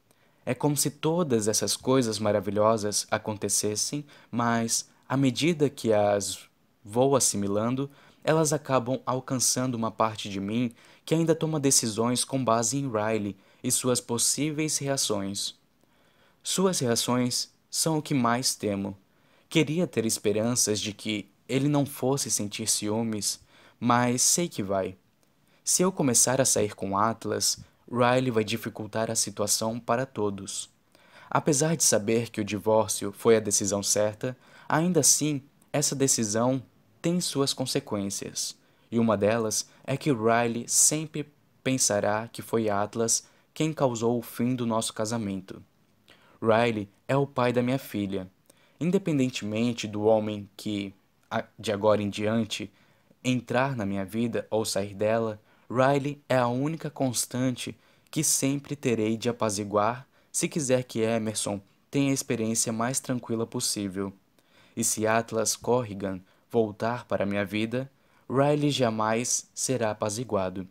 É 0.45 0.53
como 0.53 0.75
se 0.75 0.89
todas 0.89 1.47
essas 1.47 1.75
coisas 1.75 2.17
maravilhosas 2.17 3.05
acontecessem, 3.11 4.05
mas, 4.31 4.89
à 5.07 5.15
medida 5.15 5.69
que 5.69 5.93
as 5.93 6.49
vou 6.83 7.15
assimilando, 7.15 7.89
elas 8.23 8.51
acabam 8.51 8.99
alcançando 9.05 9.75
uma 9.75 9.91
parte 9.91 10.29
de 10.29 10.39
mim 10.39 10.71
que 11.05 11.13
ainda 11.13 11.35
toma 11.35 11.59
decisões 11.59 12.23
com 12.23 12.43
base 12.43 12.77
em 12.77 12.89
Riley 12.89 13.35
e 13.63 13.71
suas 13.71 13.99
possíveis 14.01 14.77
reações. 14.77 15.55
Suas 16.43 16.79
reações 16.79 17.49
são 17.69 17.97
o 17.97 18.01
que 18.01 18.13
mais 18.13 18.55
temo. 18.55 18.97
Queria 19.47 19.87
ter 19.87 20.05
esperanças 20.05 20.79
de 20.79 20.93
que 20.93 21.29
ele 21.47 21.67
não 21.67 21.85
fosse 21.85 22.29
sentir 22.29 22.67
ciúmes, 22.67 23.39
mas 23.79 24.21
sei 24.21 24.47
que 24.49 24.61
vai. 24.61 24.97
Se 25.63 25.81
eu 25.81 25.91
começar 25.91 26.41
a 26.41 26.45
sair 26.45 26.75
com 26.75 26.97
Atlas, 26.97 27.59
Riley 27.91 28.31
vai 28.31 28.43
dificultar 28.43 29.09
a 29.09 29.15
situação 29.15 29.79
para 29.79 30.05
todos. 30.05 30.69
Apesar 31.29 31.75
de 31.75 31.83
saber 31.83 32.29
que 32.29 32.41
o 32.41 32.45
divórcio 32.45 33.11
foi 33.11 33.35
a 33.35 33.39
decisão 33.39 33.83
certa, 33.83 34.35
ainda 34.67 34.99
assim, 34.99 35.41
essa 35.71 35.95
decisão 35.95 36.61
tem 37.01 37.21
suas 37.21 37.53
consequências. 37.53 38.57
E 38.91 38.99
uma 38.99 39.15
delas 39.15 39.69
é 39.83 39.95
que 39.95 40.11
Riley 40.11 40.67
sempre 40.67 41.31
pensará 41.63 42.27
que 42.27 42.41
foi 42.41 42.69
Atlas 42.69 43.27
quem 43.53 43.71
causou 43.73 44.17
o 44.17 44.23
fim 44.23 44.55
do 44.55 44.65
nosso 44.65 44.93
casamento. 44.93 45.61
Riley 46.41 46.89
é 47.07 47.15
o 47.15 47.27
pai 47.27 47.53
da 47.53 47.61
minha 47.61 47.77
filha. 47.77 48.29
Independentemente 48.79 49.87
do 49.87 50.03
homem 50.03 50.49
que, 50.55 50.93
de 51.57 51.71
agora 51.71 52.01
em 52.01 52.09
diante, 52.09 52.71
entrar 53.23 53.75
na 53.75 53.85
minha 53.85 54.05
vida 54.05 54.47
ou 54.49 54.65
sair 54.65 54.93
dela, 54.93 55.41
Riley 55.69 56.21
é 56.27 56.37
a 56.37 56.47
única 56.47 56.89
constante 56.89 57.77
que 58.09 58.23
sempre 58.23 58.75
terei 58.75 59.17
de 59.17 59.29
apaziguar 59.29 60.07
se 60.31 60.47
quiser 60.47 60.83
que 60.83 60.99
Emerson 60.99 61.61
tenha 61.91 62.11
a 62.11 62.13
experiência 62.13 62.71
mais 62.71 62.99
tranquila 62.99 63.45
possível. 63.45 64.13
E 64.75 64.83
se 64.83 65.05
Atlas 65.05 65.55
Corrigan 65.55 66.21
voltar 66.49 67.05
para 67.05 67.25
minha 67.25 67.45
vida, 67.45 67.91
Riley 68.29 68.71
jamais 68.71 69.49
será 69.53 69.91
apaziguado. 69.91 70.67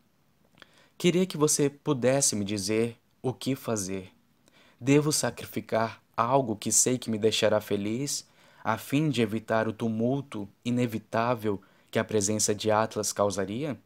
Queria 0.96 1.26
que 1.26 1.36
você 1.36 1.68
pudesse 1.68 2.34
me 2.34 2.44
dizer 2.44 2.96
o 3.22 3.32
que 3.32 3.54
fazer. 3.54 4.10
Devo 4.80 5.12
sacrificar 5.12 6.00
algo 6.16 6.56
que 6.56 6.72
sei 6.72 6.98
que 6.98 7.10
me 7.10 7.18
deixará 7.18 7.60
feliz, 7.60 8.26
a 8.64 8.76
fim 8.76 9.08
de 9.08 9.22
evitar 9.22 9.68
o 9.68 9.72
tumulto 9.72 10.48
inevitável 10.64 11.60
que 11.90 11.98
a 11.98 12.04
presença 12.04 12.54
de 12.54 12.70
Atlas 12.70 13.12
causaria? 13.12 13.78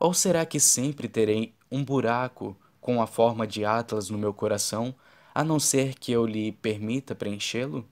Ou 0.00 0.14
será 0.14 0.46
que 0.46 0.60
sempre 0.60 1.08
terei 1.08 1.54
um 1.70 1.84
buraco 1.84 2.56
com 2.80 3.02
a 3.02 3.06
forma 3.06 3.46
de 3.46 3.64
Atlas 3.64 4.08
no 4.08 4.18
meu 4.18 4.32
coração, 4.32 4.94
a 5.34 5.44
não 5.44 5.58
ser 5.60 5.94
que 5.94 6.12
eu 6.12 6.24
lhe 6.26 6.52
permita 6.52 7.14
preenchê-lo? 7.14 7.86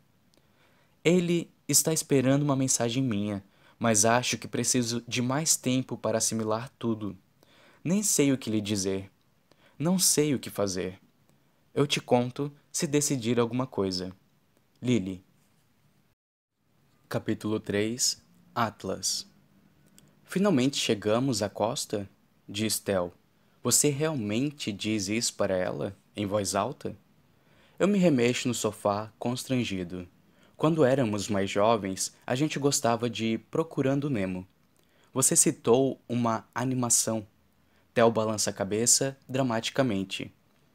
Ele 1.04 1.50
está 1.68 1.92
esperando 1.92 2.42
uma 2.42 2.56
mensagem 2.56 3.02
minha, 3.02 3.44
mas 3.78 4.04
acho 4.04 4.38
que 4.38 4.48
preciso 4.48 5.02
de 5.06 5.20
mais 5.20 5.56
tempo 5.56 5.96
para 5.96 6.18
assimilar 6.18 6.70
tudo. 6.78 7.16
Nem 7.85 8.02
sei 8.02 8.32
o 8.32 8.38
que 8.38 8.50
lhe 8.50 8.61
dizer. 8.61 9.11
Não 9.78 9.98
sei 9.98 10.35
o 10.35 10.38
que 10.38 10.50
fazer. 10.50 10.98
Eu 11.74 11.87
te 11.87 12.00
conto 12.00 12.52
se 12.72 12.87
decidir 12.87 13.38
alguma 13.38 13.66
coisa. 13.66 14.14
Lily. 14.80 15.24
Capítulo 17.09 17.61
3 17.61 18.22
Atlas 18.54 19.36
Finalmente 20.29 20.77
chegamos 20.77 21.41
à 21.41 21.49
costa? 21.49 22.11
Diz 22.49 22.81
Tel. 22.81 23.15
Você 23.62 23.89
realmente 23.91 24.73
diz 24.73 25.09
isso 25.09 25.33
para 25.35 25.57
ela, 25.57 25.97
em 26.17 26.27
voz 26.27 26.57
alta? 26.57 26.97
Eu 27.79 27.87
me 27.87 27.97
remexo 27.97 28.49
no 28.49 28.53
sofá, 28.53 29.12
constrangido. 29.21 30.07
Quando 30.57 30.85
éramos 30.85 31.29
mais 31.29 31.49
jovens, 31.49 32.12
a 32.27 32.35
gente 32.35 32.59
gostava 32.59 33.09
de 33.09 33.39
Procurando 33.51 34.11
Nemo. 34.11 34.47
Você 35.15 35.37
citou 35.37 36.01
uma 36.09 36.45
animação. 36.53 37.25
Tel 37.95 38.11
balança 38.11 38.51
a 38.51 38.53
cabeça 38.53 39.17
dramaticamente. 39.29 40.35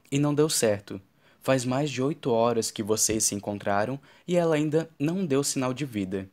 E 0.10 0.18
não 0.18 0.34
deu 0.34 0.50
certo. 0.50 1.00
Faz 1.42 1.66
mais 1.66 1.92
de 1.92 2.02
oito 2.02 2.32
horas 2.32 2.72
que 2.72 2.82
vocês 2.82 3.26
se 3.26 3.36
encontraram 3.36 4.00
e 4.26 4.38
ela 4.38 4.56
ainda 4.56 4.90
não 4.98 5.26
deu 5.26 5.44
sinal 5.44 5.74
de 5.74 5.86
vida. 5.86 6.30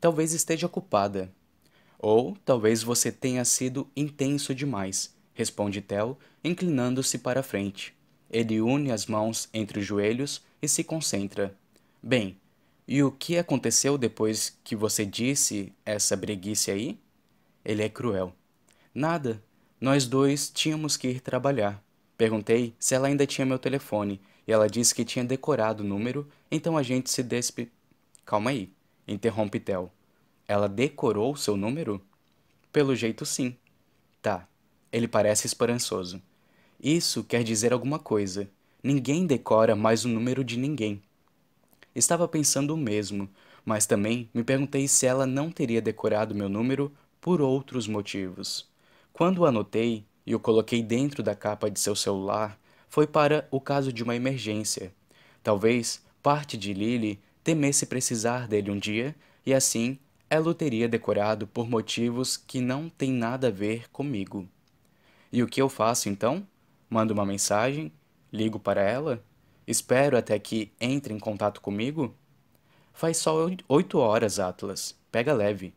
Talvez 0.00 0.32
esteja 0.32 0.66
ocupada, 0.66 1.30
ou 2.02 2.34
talvez 2.46 2.82
você 2.82 3.12
tenha 3.12 3.44
sido 3.44 3.86
intenso 3.94 4.54
demais, 4.54 5.14
responde 5.34 5.82
Tel, 5.82 6.18
inclinando-se 6.42 7.18
para 7.18 7.42
frente. 7.42 7.94
Ele 8.30 8.60
une 8.60 8.90
as 8.90 9.06
mãos 9.06 9.50
entre 9.52 9.80
os 9.80 9.84
joelhos 9.84 10.42
e 10.62 10.66
se 10.68 10.82
concentra. 10.82 11.54
Bem, 12.02 12.38
e 12.88 13.02
o 13.02 13.12
que 13.12 13.36
aconteceu 13.36 13.98
depois 13.98 14.58
que 14.64 14.74
você 14.74 15.04
disse 15.04 15.74
essa 15.84 16.16
breguice 16.16 16.70
aí? 16.70 16.98
Ele 17.62 17.82
é 17.82 17.88
cruel. 17.88 18.34
Nada. 18.94 19.42
Nós 19.78 20.06
dois 20.06 20.50
tínhamos 20.50 20.96
que 20.96 21.08
ir 21.08 21.20
trabalhar. 21.20 21.82
Perguntei 22.16 22.74
se 22.78 22.94
ela 22.94 23.08
ainda 23.08 23.26
tinha 23.26 23.46
meu 23.46 23.58
telefone 23.58 24.20
e 24.46 24.52
ela 24.52 24.68
disse 24.68 24.94
que 24.94 25.04
tinha 25.04 25.24
decorado 25.24 25.82
o 25.82 25.86
número, 25.86 26.28
então 26.50 26.76
a 26.76 26.82
gente 26.82 27.10
se 27.10 27.22
despe. 27.22 27.70
Calma 28.24 28.50
aí, 28.50 28.70
interrompe 29.06 29.60
Tel. 29.60 29.92
Ela 30.50 30.68
decorou 30.68 31.36
seu 31.36 31.56
número? 31.56 32.02
Pelo 32.72 32.96
jeito, 32.96 33.24
sim. 33.24 33.56
Tá. 34.20 34.48
Ele 34.90 35.06
parece 35.06 35.46
esperançoso. 35.46 36.20
Isso 36.82 37.22
quer 37.22 37.44
dizer 37.44 37.72
alguma 37.72 38.00
coisa. 38.00 38.50
Ninguém 38.82 39.28
decora 39.28 39.76
mais 39.76 40.04
o 40.04 40.08
número 40.08 40.42
de 40.42 40.58
ninguém. 40.58 41.00
Estava 41.94 42.26
pensando 42.26 42.74
o 42.74 42.76
mesmo, 42.76 43.30
mas 43.64 43.86
também 43.86 44.28
me 44.34 44.42
perguntei 44.42 44.88
se 44.88 45.06
ela 45.06 45.24
não 45.24 45.52
teria 45.52 45.80
decorado 45.80 46.34
meu 46.34 46.48
número 46.48 46.92
por 47.20 47.40
outros 47.40 47.86
motivos. 47.86 48.68
Quando 49.12 49.38
o 49.38 49.46
anotei 49.46 50.04
e 50.26 50.34
o 50.34 50.40
coloquei 50.40 50.82
dentro 50.82 51.22
da 51.22 51.36
capa 51.36 51.70
de 51.70 51.78
seu 51.78 51.94
celular, 51.94 52.58
foi 52.88 53.06
para 53.06 53.46
o 53.52 53.60
caso 53.60 53.92
de 53.92 54.02
uma 54.02 54.16
emergência. 54.16 54.92
Talvez 55.44 56.02
parte 56.20 56.56
de 56.56 56.74
Lily 56.74 57.20
temesse 57.44 57.86
precisar 57.86 58.48
dele 58.48 58.72
um 58.72 58.78
dia 58.80 59.14
e 59.46 59.54
assim 59.54 59.96
ela 60.30 60.48
o 60.48 60.54
teria 60.54 60.88
decorado 60.88 61.44
por 61.44 61.68
motivos 61.68 62.36
que 62.36 62.60
não 62.60 62.88
têm 62.88 63.10
nada 63.10 63.48
a 63.48 63.50
ver 63.50 63.90
comigo. 63.90 64.48
E 65.32 65.42
o 65.42 65.48
que 65.48 65.60
eu 65.60 65.68
faço 65.68 66.08
então? 66.08 66.46
Mando 66.88 67.12
uma 67.12 67.26
mensagem? 67.26 67.92
Ligo 68.32 68.60
para 68.60 68.80
ela? 68.80 69.24
Espero 69.66 70.16
até 70.16 70.38
que 70.38 70.70
entre 70.80 71.12
em 71.12 71.18
contato 71.18 71.60
comigo? 71.60 72.14
Faz 72.92 73.16
só 73.16 73.48
oito 73.68 73.98
horas, 73.98 74.38
Atlas. 74.38 74.96
Pega 75.10 75.32
leve. 75.32 75.74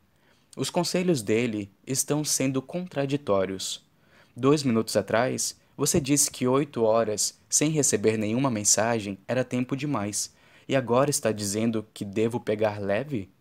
Os 0.56 0.70
conselhos 0.70 1.24
dele 1.24 1.72
estão 1.86 2.24
sendo 2.24 2.62
contraditórios. 2.62 3.84
Dois 4.36 4.62
minutos 4.62 4.96
atrás, 4.96 5.60
você 5.76 6.00
disse 6.00 6.30
que 6.30 6.48
oito 6.48 6.84
horas 6.84 7.40
sem 7.50 7.72
receber 7.72 8.18
nenhuma 8.18 8.52
mensagem 8.52 9.18
era 9.28 9.44
tempo 9.44 9.76
demais, 9.76 10.32
e 10.68 10.76
agora 10.76 11.10
está 11.10 11.32
dizendo 11.32 11.86
que 11.92 12.06
devo 12.06 12.40
pegar 12.40 12.80
leve? 12.80 13.32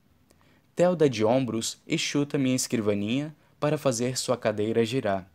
Theo 0.74 0.96
dá 0.96 1.06
de 1.06 1.24
ombros 1.24 1.80
e 1.86 1.98
chuta 1.98 2.38
minha 2.38 2.56
escrivaninha 2.56 3.34
para 3.60 3.76
fazer 3.76 4.16
sua 4.16 4.36
cadeira 4.36 4.84
girar. 4.84 5.30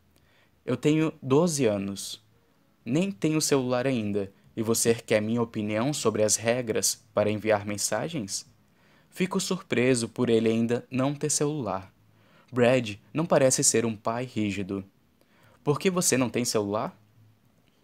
Eu 0.66 0.76
tenho 0.76 1.14
12 1.22 1.66
anos. 1.66 2.26
Nem 2.84 3.12
tenho 3.12 3.40
celular 3.40 3.86
ainda, 3.86 4.32
e 4.56 4.64
você 4.64 4.96
quer 4.96 5.22
minha 5.22 5.42
opinião 5.42 5.94
sobre 5.94 6.24
as 6.24 6.36
regras 6.36 7.04
para 7.14 7.30
enviar 7.30 7.66
mensagens? 7.66 8.46
Fico 9.10 9.40
surpreso 9.40 10.10
por 10.10 10.30
ele 10.30 10.50
ainda 10.50 10.86
não 10.90 11.14
ter 11.14 11.30
celular. 11.30 11.94
Brad 12.52 12.96
não 13.14 13.26
parece 13.26 13.64
ser 13.64 13.86
um 13.86 13.96
pai 13.96 14.26
rígido. 14.26 14.84
Por 15.64 15.80
que 15.80 15.92
você 15.92 16.18
não 16.18 16.30
tem 16.30 16.44
celular? 16.44 16.98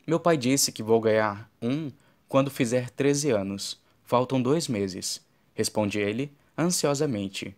Meu 0.08 0.20
pai 0.20 0.38
disse 0.38 0.72
que 0.72 0.82
vou 0.82 1.00
ganhar 1.00 1.50
um 1.62 1.92
quando 2.28 2.50
fizer 2.50 2.90
13 2.90 3.30
anos. 3.30 3.80
Faltam 4.04 4.42
dois 4.42 4.68
meses, 4.68 5.22
responde 5.54 6.00
ele 6.00 6.34
ansiosamente. 6.58 7.56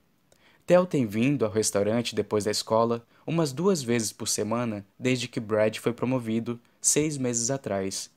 Theo 0.66 0.86
tem 0.86 1.06
vindo 1.06 1.46
ao 1.46 1.52
restaurante 1.52 2.16
depois 2.16 2.46
da 2.46 2.52
escola 2.52 3.06
umas 3.26 3.52
duas 3.52 3.84
vezes 3.84 4.12
por 4.12 4.28
semana 4.28 4.86
desde 5.00 5.28
que 5.28 5.40
Brad 5.40 5.78
foi 5.78 5.94
promovido 5.94 6.60
seis 6.82 7.18
meses 7.18 7.52
atrás. 7.52 8.10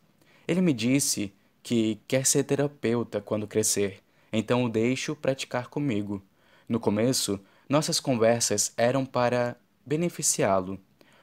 Ele 0.46 0.60
me 0.60 0.72
disse 0.72 1.32
que 1.62 2.00
quer 2.08 2.24
ser 2.24 2.44
terapeuta 2.44 3.20
quando 3.20 3.46
crescer, 3.46 4.02
então 4.32 4.64
o 4.64 4.68
deixo 4.68 5.14
praticar 5.14 5.68
comigo. 5.68 6.22
No 6.68 6.80
começo, 6.80 7.38
nossas 7.68 8.00
conversas 8.00 8.72
eram 8.76 9.04
para 9.04 9.56
beneficiá-lo. 9.84 10.78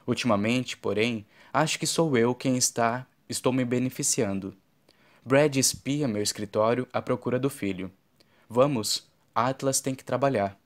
Ultimamente, 0.06 0.76
porém, 0.76 1.26
acho 1.52 1.78
que 1.78 1.86
sou 1.86 2.16
eu 2.16 2.34
quem 2.34 2.56
está 2.56 3.06
estou 3.28 3.52
me 3.52 3.64
beneficiando. 3.64 4.54
Brad 5.24 5.56
espia 5.56 6.06
meu 6.06 6.22
escritório 6.22 6.86
à 6.92 7.02
procura 7.02 7.38
do 7.38 7.50
filho. 7.50 7.90
Vamos, 8.48 9.08
Atlas 9.36 9.82
tem 9.82 9.94
que 9.94 10.02
trabalhar. 10.02 10.58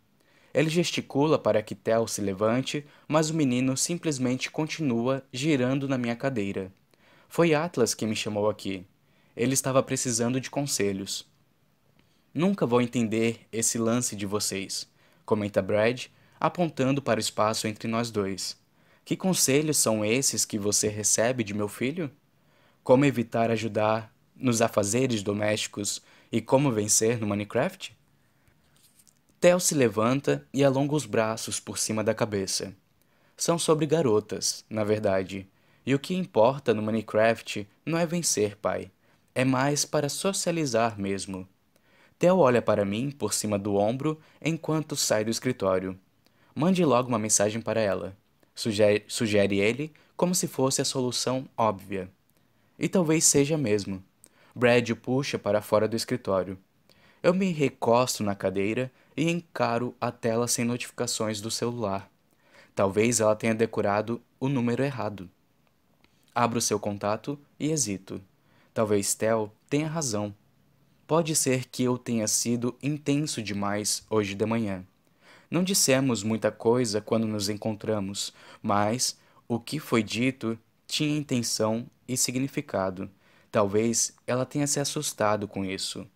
Ele 0.55 0.71
gesticula 0.71 1.37
para 1.37 1.61
que 1.61 1.75
Tel 1.75 2.07
se 2.07 2.21
levante, 2.21 2.87
mas 3.09 3.29
o 3.29 3.35
menino 3.35 3.77
simplesmente 3.77 4.49
continua 4.49 5.25
girando 5.33 5.89
na 5.89 5.99
minha 5.99 6.15
cadeira. 6.15 6.73
Foi 7.29 7.53
Atlas 7.53 7.95
que 7.95 8.07
me 8.07 8.15
chamou 8.15 8.49
aqui. 8.49 8.87
Ele 9.37 9.55
estava 9.55 9.83
precisando 9.83 10.41
de 10.41 10.49
conselhos. 10.49 11.29
Nunca 12.33 12.65
vou 12.65 12.81
entender 12.81 13.41
esse 13.51 13.77
lance 13.77 14.15
de 14.15 14.25
vocês, 14.25 14.89
comenta 15.27 15.61
Brad, 15.61 16.07
apontando 16.39 17.03
para 17.03 17.19
o 17.19 17.21
espaço 17.21 17.67
entre 17.67 17.89
nós 17.89 18.09
dois. 18.13 18.57
Que 19.05 19.17
conselhos 19.17 19.79
são 19.79 20.05
esses 20.05 20.45
que 20.45 20.61
você 20.61 20.87
recebe 20.87 21.43
de 21.43 21.55
meu 21.55 21.67
filho? 21.67 22.09
Como 22.85 23.05
evitar 23.05 23.51
ajudar 23.51 24.15
nos 24.37 24.63
afazeres 24.63 25.25
domésticos 25.25 26.01
e 26.31 26.41
como 26.41 26.71
vencer 26.71 27.19
no 27.19 27.27
Minecraft? 27.27 27.99
Theo 29.41 29.59
se 29.59 29.75
levanta 29.75 30.47
e 30.53 30.63
alonga 30.63 30.95
os 30.95 31.07
braços 31.07 31.59
por 31.59 31.79
cima 31.79 32.05
da 32.05 32.13
cabeça. 32.13 32.75
São 33.35 33.59
sobre 33.59 33.87
garotas, 33.87 34.67
na 34.69 34.85
verdade. 34.85 35.49
E 35.87 35.95
o 35.95 35.99
que 35.99 36.15
importa 36.15 36.75
no 36.75 36.83
Minecraft 36.83 37.67
não 37.87 37.97
é 37.97 38.05
vencer, 38.05 38.57
pai. 38.57 38.91
É 39.35 39.43
mais 39.43 39.87
para 39.87 40.11
socializar 40.11 41.01
mesmo. 41.01 41.49
Theo 42.19 42.37
olha 42.37 42.61
para 42.61 42.85
mim 42.85 43.11
por 43.11 43.33
cima 43.33 43.59
do 43.59 43.77
ombro 43.77 44.21
enquanto 44.43 44.95
sai 44.95 45.25
do 45.25 45.31
escritório. 45.31 45.99
Mande 46.55 46.85
logo 46.85 47.09
uma 47.09 47.19
mensagem 47.19 47.63
para 47.63 47.81
ela. 47.81 48.15
Sugere, 48.55 49.05
sugere 49.09 49.59
ele 49.59 49.91
como 50.19 50.35
se 50.35 50.47
fosse 50.47 50.83
a 50.83 50.85
solução 50.85 51.49
óbvia. 51.57 52.11
E 52.79 52.91
talvez 52.91 53.25
seja 53.25 53.57
mesmo. 53.57 54.05
Brad 54.55 54.91
o 54.91 54.97
puxa 54.97 55.39
para 55.39 55.63
fora 55.63 55.89
do 55.89 55.97
escritório. 55.97 56.59
Eu 57.23 57.35
me 57.35 57.53
recosto 57.53 58.23
na 58.23 58.35
cadeira 58.35 58.91
e 59.21 59.31
encaro 59.31 59.95
a 60.01 60.11
tela 60.11 60.49
sem 60.49 60.65
notificações 60.65 61.43
do 61.43 61.51
celular. 61.51 62.11
Talvez 62.75 63.21
ela 63.21 63.37
tenha 63.37 63.55
decorado 63.55 64.19
o 64.41 64.49
número 64.49 64.83
errado. 64.83 65.29
Abro 66.35 66.59
seu 66.59 66.81
contato 66.81 67.39
e 67.59 67.71
hesito. 67.71 68.19
Talvez 68.73 69.15
Tel 69.15 69.53
tenha 69.69 69.87
razão. 69.87 70.35
Pode 71.07 71.37
ser 71.37 71.67
que 71.67 71.83
eu 71.83 71.99
tenha 71.99 72.27
sido 72.27 72.75
intenso 72.83 73.43
demais 73.43 74.07
hoje 74.09 74.35
de 74.35 74.47
manhã. 74.47 74.87
Não 75.51 75.63
dissemos 75.63 76.23
muita 76.23 76.51
coisa 76.51 77.03
quando 77.03 77.27
nos 77.27 77.51
encontramos, 77.51 78.33
mas 78.63 79.19
o 79.47 79.61
que 79.61 79.79
foi 79.79 80.03
dito 80.03 80.59
tinha 80.87 81.19
intenção 81.19 81.87
e 82.09 82.17
significado. 82.17 83.11
Talvez 83.53 84.15
ela 84.27 84.47
tenha 84.47 84.67
se 84.67 84.81
assustado 84.81 85.47
com 85.47 85.63
isso. 85.63 86.07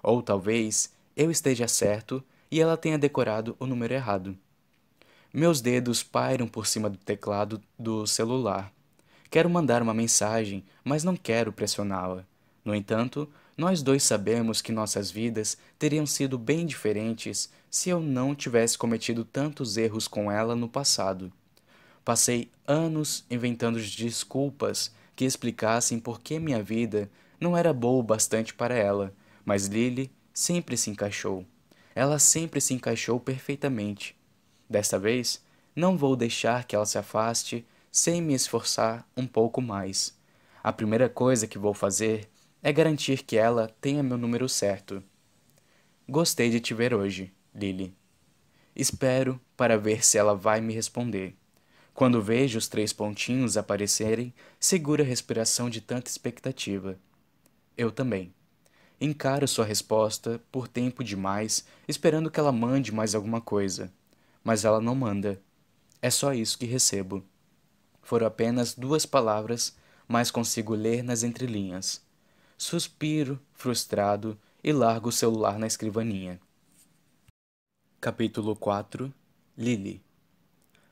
Ou 0.00 0.22
talvez 0.22 0.92
eu 1.16 1.32
esteja 1.32 1.66
certo 1.66 2.22
e 2.54 2.60
ela 2.60 2.76
tenha 2.76 2.96
decorado 2.96 3.56
o 3.58 3.66
número 3.66 3.92
errado. 3.92 4.38
Meus 5.32 5.60
dedos 5.60 6.04
pairam 6.04 6.46
por 6.46 6.68
cima 6.68 6.88
do 6.88 6.96
teclado 6.96 7.60
do 7.76 8.06
celular. 8.06 8.72
Quero 9.28 9.50
mandar 9.50 9.82
uma 9.82 9.92
mensagem, 9.92 10.64
mas 10.84 11.02
não 11.02 11.16
quero 11.16 11.52
pressioná-la. 11.52 12.24
No 12.64 12.72
entanto, 12.72 13.28
nós 13.56 13.82
dois 13.82 14.04
sabemos 14.04 14.62
que 14.62 14.70
nossas 14.70 15.10
vidas 15.10 15.58
teriam 15.76 16.06
sido 16.06 16.38
bem 16.38 16.64
diferentes 16.64 17.50
se 17.68 17.90
eu 17.90 17.98
não 17.98 18.36
tivesse 18.36 18.78
cometido 18.78 19.24
tantos 19.24 19.76
erros 19.76 20.06
com 20.06 20.30
ela 20.30 20.54
no 20.54 20.68
passado. 20.68 21.32
Passei 22.04 22.48
anos 22.64 23.24
inventando 23.28 23.80
desculpas 23.80 24.94
que 25.16 25.24
explicassem 25.24 25.98
por 25.98 26.20
que 26.20 26.38
minha 26.38 26.62
vida 26.62 27.10
não 27.40 27.56
era 27.56 27.72
boa 27.72 27.98
o 27.98 28.02
bastante 28.02 28.54
para 28.54 28.76
ela 28.76 29.12
mas 29.44 29.66
Lily 29.66 30.10
sempre 30.32 30.76
se 30.76 30.90
encaixou. 30.90 31.44
Ela 31.94 32.18
sempre 32.18 32.60
se 32.60 32.74
encaixou 32.74 33.20
perfeitamente. 33.20 34.16
Desta 34.68 34.98
vez, 34.98 35.42
não 35.76 35.96
vou 35.96 36.16
deixar 36.16 36.64
que 36.64 36.74
ela 36.74 36.86
se 36.86 36.98
afaste 36.98 37.64
sem 37.90 38.20
me 38.20 38.34
esforçar 38.34 39.06
um 39.16 39.26
pouco 39.26 39.60
mais. 39.60 40.16
A 40.62 40.72
primeira 40.72 41.08
coisa 41.08 41.46
que 41.46 41.58
vou 41.58 41.74
fazer 41.74 42.28
é 42.62 42.72
garantir 42.72 43.22
que 43.22 43.36
ela 43.36 43.70
tenha 43.80 44.02
meu 44.02 44.16
número 44.16 44.48
certo. 44.48 45.02
Gostei 46.08 46.50
de 46.50 46.60
te 46.60 46.74
ver 46.74 46.94
hoje, 46.94 47.32
Lily. 47.54 47.94
Espero 48.74 49.40
para 49.56 49.78
ver 49.78 50.04
se 50.04 50.18
ela 50.18 50.34
vai 50.34 50.60
me 50.60 50.74
responder. 50.74 51.36
Quando 51.94 52.20
vejo 52.20 52.58
os 52.58 52.66
três 52.66 52.92
pontinhos 52.92 53.56
aparecerem, 53.56 54.34
segura 54.58 55.04
a 55.04 55.06
respiração 55.06 55.70
de 55.70 55.80
tanta 55.80 56.10
expectativa. 56.10 56.98
Eu 57.76 57.92
também. 57.92 58.34
Encaro 59.04 59.46
sua 59.46 59.66
resposta 59.66 60.40
por 60.50 60.66
tempo 60.66 61.04
demais, 61.04 61.66
esperando 61.86 62.30
que 62.30 62.40
ela 62.40 62.50
mande 62.50 62.90
mais 62.90 63.14
alguma 63.14 63.38
coisa. 63.38 63.92
Mas 64.42 64.64
ela 64.64 64.80
não 64.80 64.94
manda. 64.94 65.38
É 66.00 66.08
só 66.08 66.32
isso 66.32 66.56
que 66.56 66.64
recebo. 66.64 67.22
Foram 68.00 68.26
apenas 68.26 68.72
duas 68.72 69.04
palavras, 69.04 69.76
mas 70.08 70.30
consigo 70.30 70.74
ler 70.74 71.02
nas 71.02 71.22
entrelinhas. 71.22 72.02
Suspiro, 72.56 73.38
frustrado, 73.52 74.38
e 74.62 74.72
largo 74.72 75.10
o 75.10 75.12
celular 75.12 75.58
na 75.58 75.66
escrivaninha. 75.66 76.40
Capítulo 78.00 78.56
4 78.56 79.12
Lily 79.58 80.02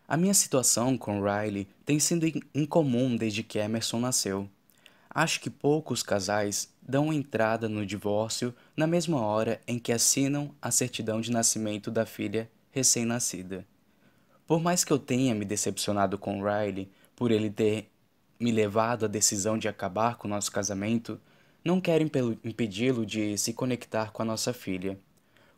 A 0.07 0.18
minha 0.18 0.35
situação 0.35 0.98
com 0.98 1.22
Riley 1.22 1.66
tem 1.87 1.98
sido 1.98 2.27
incomum 2.55 3.16
desde 3.16 3.42
que 3.42 3.59
Emerson 3.59 4.01
nasceu. 4.01 4.51
Acho 5.14 5.40
que 5.40 5.51
poucos 5.51 6.03
casais 6.03 6.72
dão 6.81 7.12
entrada 7.12 7.68
no 7.68 7.85
divórcio 7.85 8.55
na 8.75 8.87
mesma 8.87 9.20
hora 9.20 9.61
em 9.66 9.79
que 9.79 9.92
assinam 9.92 10.55
a 10.61 10.70
certidão 10.70 11.20
de 11.20 11.31
nascimento 11.31 11.90
da 11.90 12.07
filha 12.07 12.51
recém-nascida. 12.70 13.66
Por 14.46 14.59
mais 14.59 14.85
que 14.85 14.92
eu 14.92 14.98
tenha 14.98 15.35
me 15.35 15.44
decepcionado 15.44 16.16
com 16.16 16.42
Riley 16.42 16.90
por 17.14 17.31
ele 17.31 17.51
ter 17.51 17.90
me 18.40 18.51
levado 18.51 19.05
à 19.05 19.09
decisão 19.09 19.59
de 19.59 19.68
acabar 19.68 20.16
com 20.16 20.27
nosso 20.27 20.51
casamento, 20.51 21.20
não 21.62 21.79
quero 21.79 22.03
impedi-lo 22.42 23.05
de 23.05 23.37
se 23.37 23.53
conectar 23.53 24.12
com 24.12 24.22
a 24.22 24.25
nossa 24.25 24.55
filha. 24.55 24.98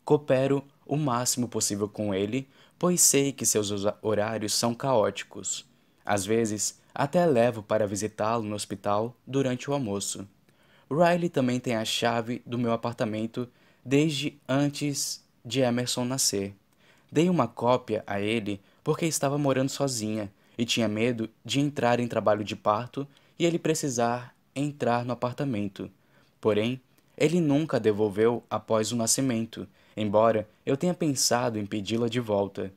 Coopero 0.03 0.63
o 0.85 0.97
máximo 0.97 1.47
possível 1.47 1.87
com 1.87 2.13
ele, 2.13 2.47
pois 2.77 2.99
sei 2.99 3.31
que 3.31 3.45
seus 3.45 3.71
horários 4.01 4.53
são 4.53 4.75
caóticos. 4.75 5.65
Às 6.05 6.25
vezes, 6.25 6.79
até 6.95 7.25
levo 7.25 7.61
para 7.61 7.85
visitá-lo 7.85 8.43
no 8.43 8.55
hospital 8.55 9.13
durante 9.27 9.69
o 9.69 9.73
almoço. 9.73 10.25
Riley 10.89 11.29
também 11.29 11.59
tem 11.59 11.75
a 11.75 11.83
chave 11.83 12.41
do 12.45 12.57
meu 12.57 12.71
apartamento 12.71 13.49
desde 13.83 14.39
antes 14.47 15.21
de 15.43 15.59
Emerson 15.59 16.05
nascer. 16.05 16.55
Dei 17.11 17.29
uma 17.29 17.47
cópia 17.47 18.01
a 18.07 18.21
ele 18.21 18.61
porque 18.83 19.05
estava 19.05 19.37
morando 19.37 19.69
sozinha 19.69 20.31
e 20.57 20.65
tinha 20.65 20.87
medo 20.87 21.29
de 21.43 21.59
entrar 21.59 21.99
em 21.99 22.07
trabalho 22.07 22.43
de 22.43 22.55
parto 22.55 23.05
e 23.37 23.45
ele 23.45 23.59
precisar 23.59 24.33
entrar 24.55 25.03
no 25.03 25.11
apartamento. 25.11 25.91
Porém, 26.39 26.79
ele 27.17 27.41
nunca 27.41 27.79
devolveu 27.79 28.43
após 28.49 28.91
o 28.91 28.95
nascimento, 28.95 29.67
embora 29.97 30.47
eu 30.65 30.77
tenha 30.77 30.93
pensado 30.93 31.59
em 31.59 31.65
pedi-la 31.65 32.07
de 32.07 32.19
volta. 32.19 32.71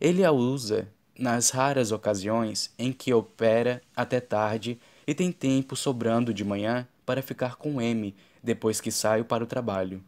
Ele 0.00 0.24
a 0.24 0.30
usa 0.30 0.88
nas 1.18 1.50
raras 1.50 1.92
ocasiões 1.92 2.72
em 2.78 2.92
que 2.92 3.12
opera 3.12 3.82
até 3.94 4.20
tarde 4.20 4.78
e 5.06 5.14
tem 5.14 5.32
tempo 5.32 5.76
sobrando 5.76 6.34
de 6.34 6.44
manhã 6.44 6.86
para 7.04 7.22
ficar 7.22 7.56
com 7.56 7.80
M 7.80 8.14
depois 8.42 8.80
que 8.80 8.90
saio 8.90 9.24
para 9.24 9.44
o 9.44 9.46
trabalho. 9.46 10.02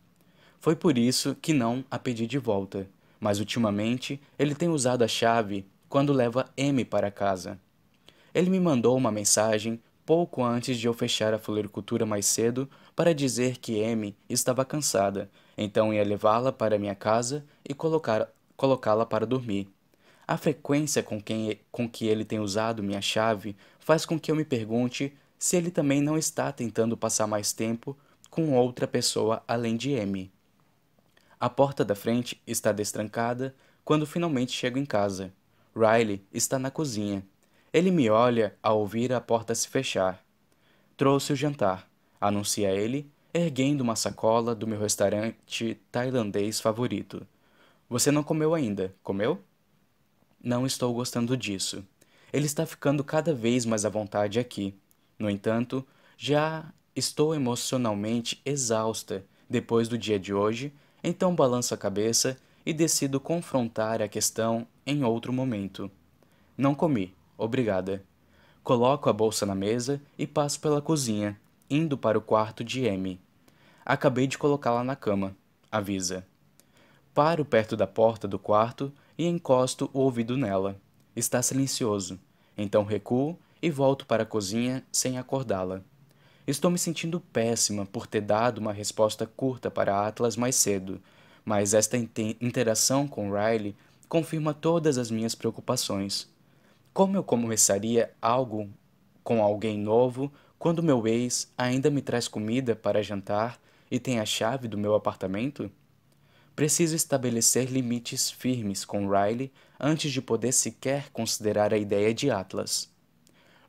Foi 0.61 0.75
por 0.75 0.99
isso 0.99 1.37
que 1.41 1.53
não 1.53 1.85
a 1.91 1.99
pedi 1.99 2.27
de 2.27 2.39
volta, 2.39 2.89
mas 3.21 3.39
ultimamente 3.39 4.21
ele 4.39 4.55
tem 4.55 4.69
usado 4.69 5.03
a 5.03 5.09
chave 5.09 5.67
quando 5.89 6.13
leva 6.13 6.49
M 6.57 6.85
para 6.85 7.11
casa. 7.11 7.59
Ele 8.35 8.51
me 8.51 8.61
mandou 8.61 8.97
uma 8.97 9.11
mensagem 9.11 9.81
pouco 10.05 10.43
antes 10.43 10.79
de 10.79 10.87
eu 10.87 10.95
fechar 10.95 11.35
a 11.35 11.39
floricultura 11.39 12.07
mais 12.07 12.27
cedo 12.27 12.69
para 12.97 13.15
dizer 13.15 13.59
que 13.59 13.85
Amy 13.85 14.17
estava 14.29 14.65
cansada, 14.65 15.31
então 15.57 15.93
ia 15.93 16.03
levá-la 16.03 16.51
para 16.51 16.79
minha 16.79 16.95
casa 16.95 17.45
e 17.69 17.75
colocá-la 17.75 19.07
para 19.07 19.27
dormir. 19.27 19.69
A 20.29 20.37
frequência 20.37 21.03
com, 21.03 21.19
quem, 21.23 21.59
com 21.73 21.89
que 21.89 22.07
ele 22.07 22.23
tem 22.23 22.39
usado 22.39 22.83
minha 22.83 23.01
chave 23.01 23.57
faz 23.81 24.05
com 24.05 24.21
que 24.21 24.31
eu 24.31 24.37
me 24.37 24.45
pergunte 24.45 25.17
se 25.39 25.57
ele 25.57 25.71
também 25.71 26.03
não 26.03 26.19
está 26.19 26.53
tentando 26.53 26.99
passar 26.99 27.27
mais 27.27 27.55
tempo 27.55 27.97
com 28.29 28.53
outra 28.55 28.87
pessoa 28.87 29.43
além 29.49 29.75
de 29.75 29.99
Amy. 29.99 30.31
A 31.41 31.49
porta 31.49 31.83
da 31.83 31.95
frente 31.95 32.39
está 32.47 32.73
destrancada 32.73 33.55
quando 33.83 34.05
finalmente 34.05 34.53
chego 34.53 34.79
em 34.79 34.85
casa. 34.85 35.33
Riley 35.75 36.23
está 36.31 36.59
na 36.59 36.71
cozinha. 36.71 37.25
Ele 37.73 37.91
me 37.91 38.11
olha 38.11 38.55
ao 38.63 38.81
ouvir 38.81 39.15
a 39.15 39.23
porta 39.23 39.55
se 39.55 39.67
fechar. 39.67 40.23
Trouxe 40.95 41.33
o 41.33 41.37
jantar, 41.37 41.89
anuncia 42.21 42.71
ele, 42.71 43.11
erguendo 43.33 43.81
uma 43.81 43.97
sacola 43.97 44.55
do 44.55 44.67
meu 44.67 44.79
restaurante 44.79 45.81
tailandês 45.91 46.61
favorito. 46.61 47.27
Você 47.89 48.11
não 48.11 48.23
comeu 48.23 48.55
ainda, 48.55 48.95
comeu? 49.03 49.43
Não 50.43 50.65
estou 50.65 50.95
gostando 50.95 51.37
disso. 51.37 51.85
Ele 52.33 52.47
está 52.47 52.65
ficando 52.65 53.03
cada 53.03 53.35
vez 53.35 53.67
mais 53.67 53.85
à 53.85 53.89
vontade 53.89 54.39
aqui. 54.39 54.75
No 55.19 55.29
entanto, 55.29 55.85
já 56.17 56.73
estou 56.95 57.35
emocionalmente 57.35 58.41
exausta 58.45 59.25
depois 59.49 59.89
do 59.89 59.99
dia 59.99 60.19
de 60.19 60.33
hoje, 60.33 60.73
então 61.03 61.35
balanço 61.35 61.75
a 61.75 61.79
cabeça 61.79 62.37
e 62.65 62.73
decido 62.73 63.19
confrontar 63.19 64.03
a 64.03 64.09
questão 64.09 64.67
em 64.87 65.03
outro 65.03 65.33
momento. 65.33 65.91
Não 66.57 66.75
comi, 66.75 67.15
obrigada. 67.37 68.05
Coloco 68.63 69.09
a 69.09 69.13
bolsa 69.13 69.47
na 69.47 69.55
mesa 69.55 70.01
e 70.19 70.27
passo 70.27 70.61
pela 70.61 70.83
cozinha, 70.83 71.41
indo 71.71 71.97
para 71.97 72.19
o 72.19 72.21
quarto 72.23 72.63
de 72.63 72.89
Amy. 72.89 73.19
Acabei 73.85 74.27
de 74.27 74.37
colocá-la 74.37 74.85
na 74.85 74.95
cama, 74.95 75.35
avisa. 75.73 76.27
Paro 77.15 77.45
perto 77.45 77.77
da 77.77 77.87
porta 77.87 78.29
do 78.29 78.39
quarto 78.39 78.93
e 79.19 79.27
encosto 79.27 79.91
o 79.93 79.99
ouvido 79.99 80.37
nela. 80.37 80.81
Está 81.17 81.43
silencioso. 81.43 82.19
Então 82.57 82.85
recuo 82.85 83.37
e 83.61 83.69
volto 83.69 84.07
para 84.07 84.23
a 84.23 84.27
cozinha 84.27 84.85
sem 84.93 85.19
acordá-la. 85.19 85.83
Estou 86.47 86.71
me 86.71 86.79
sentindo 86.79 87.21
péssima 87.21 87.85
por 87.85 88.07
ter 88.07 88.23
dado 88.23 88.59
uma 88.59 88.73
resposta 88.73 89.27
curta 89.27 89.71
para 89.71 90.07
Atlas 90.07 90.37
mais 90.37 90.55
cedo, 90.55 91.03
mas 91.45 91.75
esta 91.75 91.99
interação 91.99 93.07
com 93.07 93.33
Riley 93.33 93.77
confirma 94.09 94.55
todas 94.55 94.97
as 94.97 95.11
minhas 95.11 95.35
preocupações. 95.35 96.27
Como 96.95 97.17
eu 97.17 97.23
começaria 97.23 98.15
algo 98.23 98.71
com 99.23 99.43
alguém 99.43 99.77
novo 99.79 100.33
quando 100.59 100.83
meu 100.83 101.07
ex 101.07 101.53
ainda 101.57 101.91
me 101.91 102.01
traz 102.01 102.27
comida 102.27 102.75
para 102.75 103.03
jantar 103.03 103.61
e 103.91 104.01
tem 104.01 104.19
a 104.19 104.25
chave 104.25 104.69
do 104.69 104.79
meu 104.79 104.95
apartamento? 104.95 105.71
Preciso 106.59 106.97
estabelecer 106.97 107.71
limites 107.71 108.33
firmes 108.33 108.85
com 108.85 109.09
Riley 109.09 109.53
antes 109.79 110.11
de 110.11 110.21
poder 110.21 110.51
sequer 110.51 111.09
considerar 111.13 111.73
a 111.73 111.79
ideia 111.79 112.13
de 112.13 112.33
Atlas. 112.33 112.93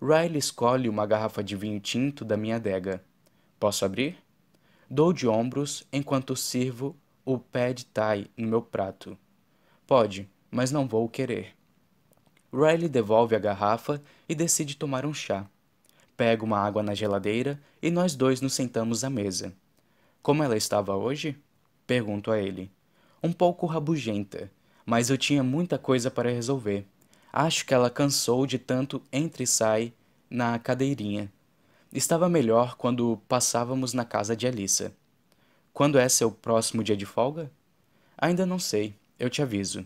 Riley 0.01 0.39
escolhe 0.39 0.89
uma 0.89 1.05
garrafa 1.05 1.43
de 1.43 1.55
vinho 1.55 1.79
tinto 1.79 2.25
da 2.25 2.35
minha 2.35 2.55
adega. 2.55 3.05
Posso 3.59 3.85
abrir? 3.85 4.17
Dou 4.89 5.13
de 5.13 5.27
ombros 5.27 5.85
enquanto 5.93 6.35
sirvo 6.35 6.95
o 7.23 7.37
pad 7.37 7.85
thai 7.93 8.25
no 8.35 8.47
meu 8.47 8.61
prato. 8.63 9.15
Pode, 9.85 10.27
mas 10.49 10.71
não 10.71 10.87
vou 10.87 11.07
querer. 11.07 11.55
Riley 12.51 12.89
devolve 12.89 13.35
a 13.35 13.39
garrafa 13.39 14.01
e 14.27 14.33
decide 14.33 14.75
tomar 14.75 15.05
um 15.05 15.13
chá. 15.13 15.45
Pego 16.17 16.43
uma 16.43 16.57
água 16.57 16.81
na 16.81 16.95
geladeira 16.95 17.61
e 17.83 17.91
nós 17.91 18.15
dois 18.15 18.41
nos 18.41 18.55
sentamos 18.55 19.03
à 19.03 19.11
mesa. 19.11 19.53
Como 20.23 20.41
ela 20.41 20.57
estava 20.57 20.95
hoje? 20.95 21.37
Pergunto 21.85 22.31
a 22.31 22.39
ele. 22.39 22.71
Um 23.21 23.33
pouco 23.33 23.65
rabugenta, 23.65 24.49
mas 24.85 25.09
eu 25.09 25.17
tinha 25.17 25.43
muita 25.43 25.77
coisa 25.77 26.09
para 26.09 26.31
resolver. 26.31 26.85
Acho 27.33 27.65
que 27.65 27.73
ela 27.73 27.89
cansou 27.89 28.47
de 28.47 28.57
tanto 28.57 29.01
entre 29.11 29.43
e 29.43 29.47
sai 29.47 29.93
na 30.29 30.57
cadeirinha. 30.57 31.31
Estava 31.91 32.29
melhor 32.29 32.75
quando 32.75 33.21
passávamos 33.27 33.93
na 33.93 34.05
casa 34.05 34.35
de 34.35 34.47
Alissa. 34.47 34.93
Quando 35.73 35.99
é 35.99 36.07
seu 36.07 36.31
próximo 36.31 36.83
dia 36.83 36.95
de 36.95 37.05
folga? 37.05 37.51
Ainda 38.17 38.45
não 38.45 38.57
sei, 38.57 38.95
eu 39.19 39.29
te 39.29 39.41
aviso. 39.41 39.85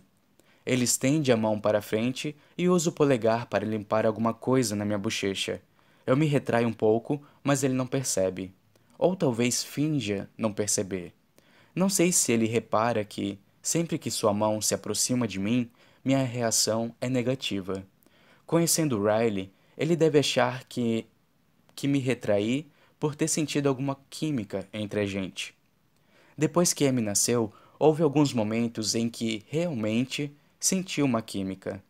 Ele 0.65 0.83
estende 0.83 1.31
a 1.31 1.37
mão 1.37 1.59
para 1.59 1.79
a 1.79 1.81
frente 1.81 2.35
e 2.57 2.69
usa 2.69 2.89
o 2.89 2.93
polegar 2.93 3.47
para 3.47 3.65
limpar 3.65 4.05
alguma 4.05 4.33
coisa 4.33 4.75
na 4.75 4.85
minha 4.85 4.97
bochecha. 4.97 5.61
Eu 6.05 6.15
me 6.15 6.25
retraio 6.25 6.67
um 6.67 6.73
pouco, 6.73 7.21
mas 7.43 7.63
ele 7.63 7.73
não 7.73 7.87
percebe. 7.87 8.53
Ou 8.97 9.15
talvez 9.15 9.63
finja 9.63 10.29
não 10.37 10.53
perceber. 10.53 11.13
Não 11.75 11.89
sei 11.89 12.11
se 12.11 12.31
ele 12.31 12.45
repara 12.45 13.03
que, 13.03 13.39
sempre 13.61 13.97
que 13.97 14.11
sua 14.11 14.33
mão 14.33 14.61
se 14.61 14.75
aproxima 14.75 15.27
de 15.27 15.39
mim, 15.39 15.69
minha 16.05 16.23
reação 16.23 16.93
é 17.01 17.09
negativa. 17.09 17.83
Conhecendo 18.45 19.01
Riley, 19.03 19.51
ele 19.77 19.95
deve 19.95 20.19
achar 20.19 20.65
que, 20.65 21.07
que 21.75 21.87
me 21.87 21.97
retraí 21.97 22.67
por 22.99 23.15
ter 23.15 23.27
sentido 23.27 23.67
alguma 23.67 23.97
química 24.09 24.67
entre 24.71 24.99
a 24.99 25.05
gente. 25.05 25.55
Depois 26.37 26.73
que 26.73 26.85
Amy 26.85 27.01
nasceu, 27.01 27.51
houve 27.79 28.03
alguns 28.03 28.33
momentos 28.33 28.93
em 28.93 29.09
que 29.09 29.43
realmente 29.47 30.31
senti 30.59 31.01
uma 31.01 31.21
química. 31.21 31.83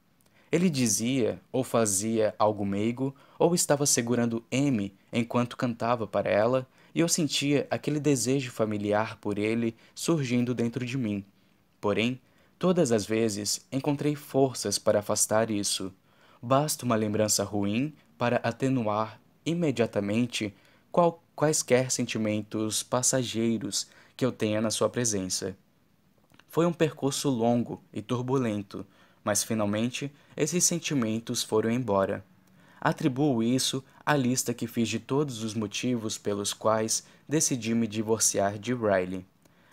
Ele 0.51 0.69
dizia 0.69 1.41
ou 1.51 1.63
fazia 1.63 2.33
algo 2.39 2.65
meigo, 2.65 3.13
ou 3.37 3.53
estava 3.53 3.85
segurando 3.85 4.43
Amy 4.51 4.95
enquanto 5.11 5.57
cantava 5.57 6.07
para 6.07 6.29
ela, 6.29 6.67
e 6.93 6.99
eu 6.99 7.07
sentia 7.07 7.67
aquele 7.69 7.99
desejo 7.99 8.51
familiar 8.51 9.17
por 9.17 9.37
ele 9.37 9.75
surgindo 9.95 10.53
dentro 10.53 10.85
de 10.85 10.97
mim. 10.97 11.25
Porém, 11.81 12.19
todas 12.59 12.91
as 12.91 13.05
vezes 13.05 13.65
encontrei 13.71 14.15
forças 14.15 14.77
para 14.77 14.99
afastar 14.99 15.49
isso. 15.49 15.93
Basta 16.41 16.85
uma 16.85 16.95
lembrança 16.95 17.43
ruim 17.43 17.93
para 18.17 18.37
atenuar 18.37 19.19
imediatamente 19.45 20.53
qual, 20.91 21.23
quaisquer 21.35 21.91
sentimentos 21.91 22.83
passageiros 22.83 23.87
que 24.15 24.25
eu 24.25 24.31
tenha 24.31 24.61
na 24.61 24.69
sua 24.69 24.89
presença. 24.89 25.57
Foi 26.47 26.65
um 26.65 26.73
percurso 26.73 27.29
longo 27.29 27.83
e 27.91 28.01
turbulento, 28.01 28.85
mas 29.23 29.43
finalmente 29.43 30.11
esses 30.37 30.63
sentimentos 30.63 31.41
foram 31.41 31.71
embora. 31.71 32.23
Atribuo 32.79 33.41
isso 33.41 33.83
à 34.05 34.15
lista 34.15 34.53
que 34.53 34.67
fiz 34.67 34.89
de 34.89 34.99
todos 34.99 35.43
os 35.43 35.53
motivos 35.53 36.17
pelos 36.17 36.53
quais 36.53 37.03
decidi 37.27 37.73
me 37.73 37.87
divorciar 37.87 38.57
de 38.57 38.73
Riley. 38.73 39.25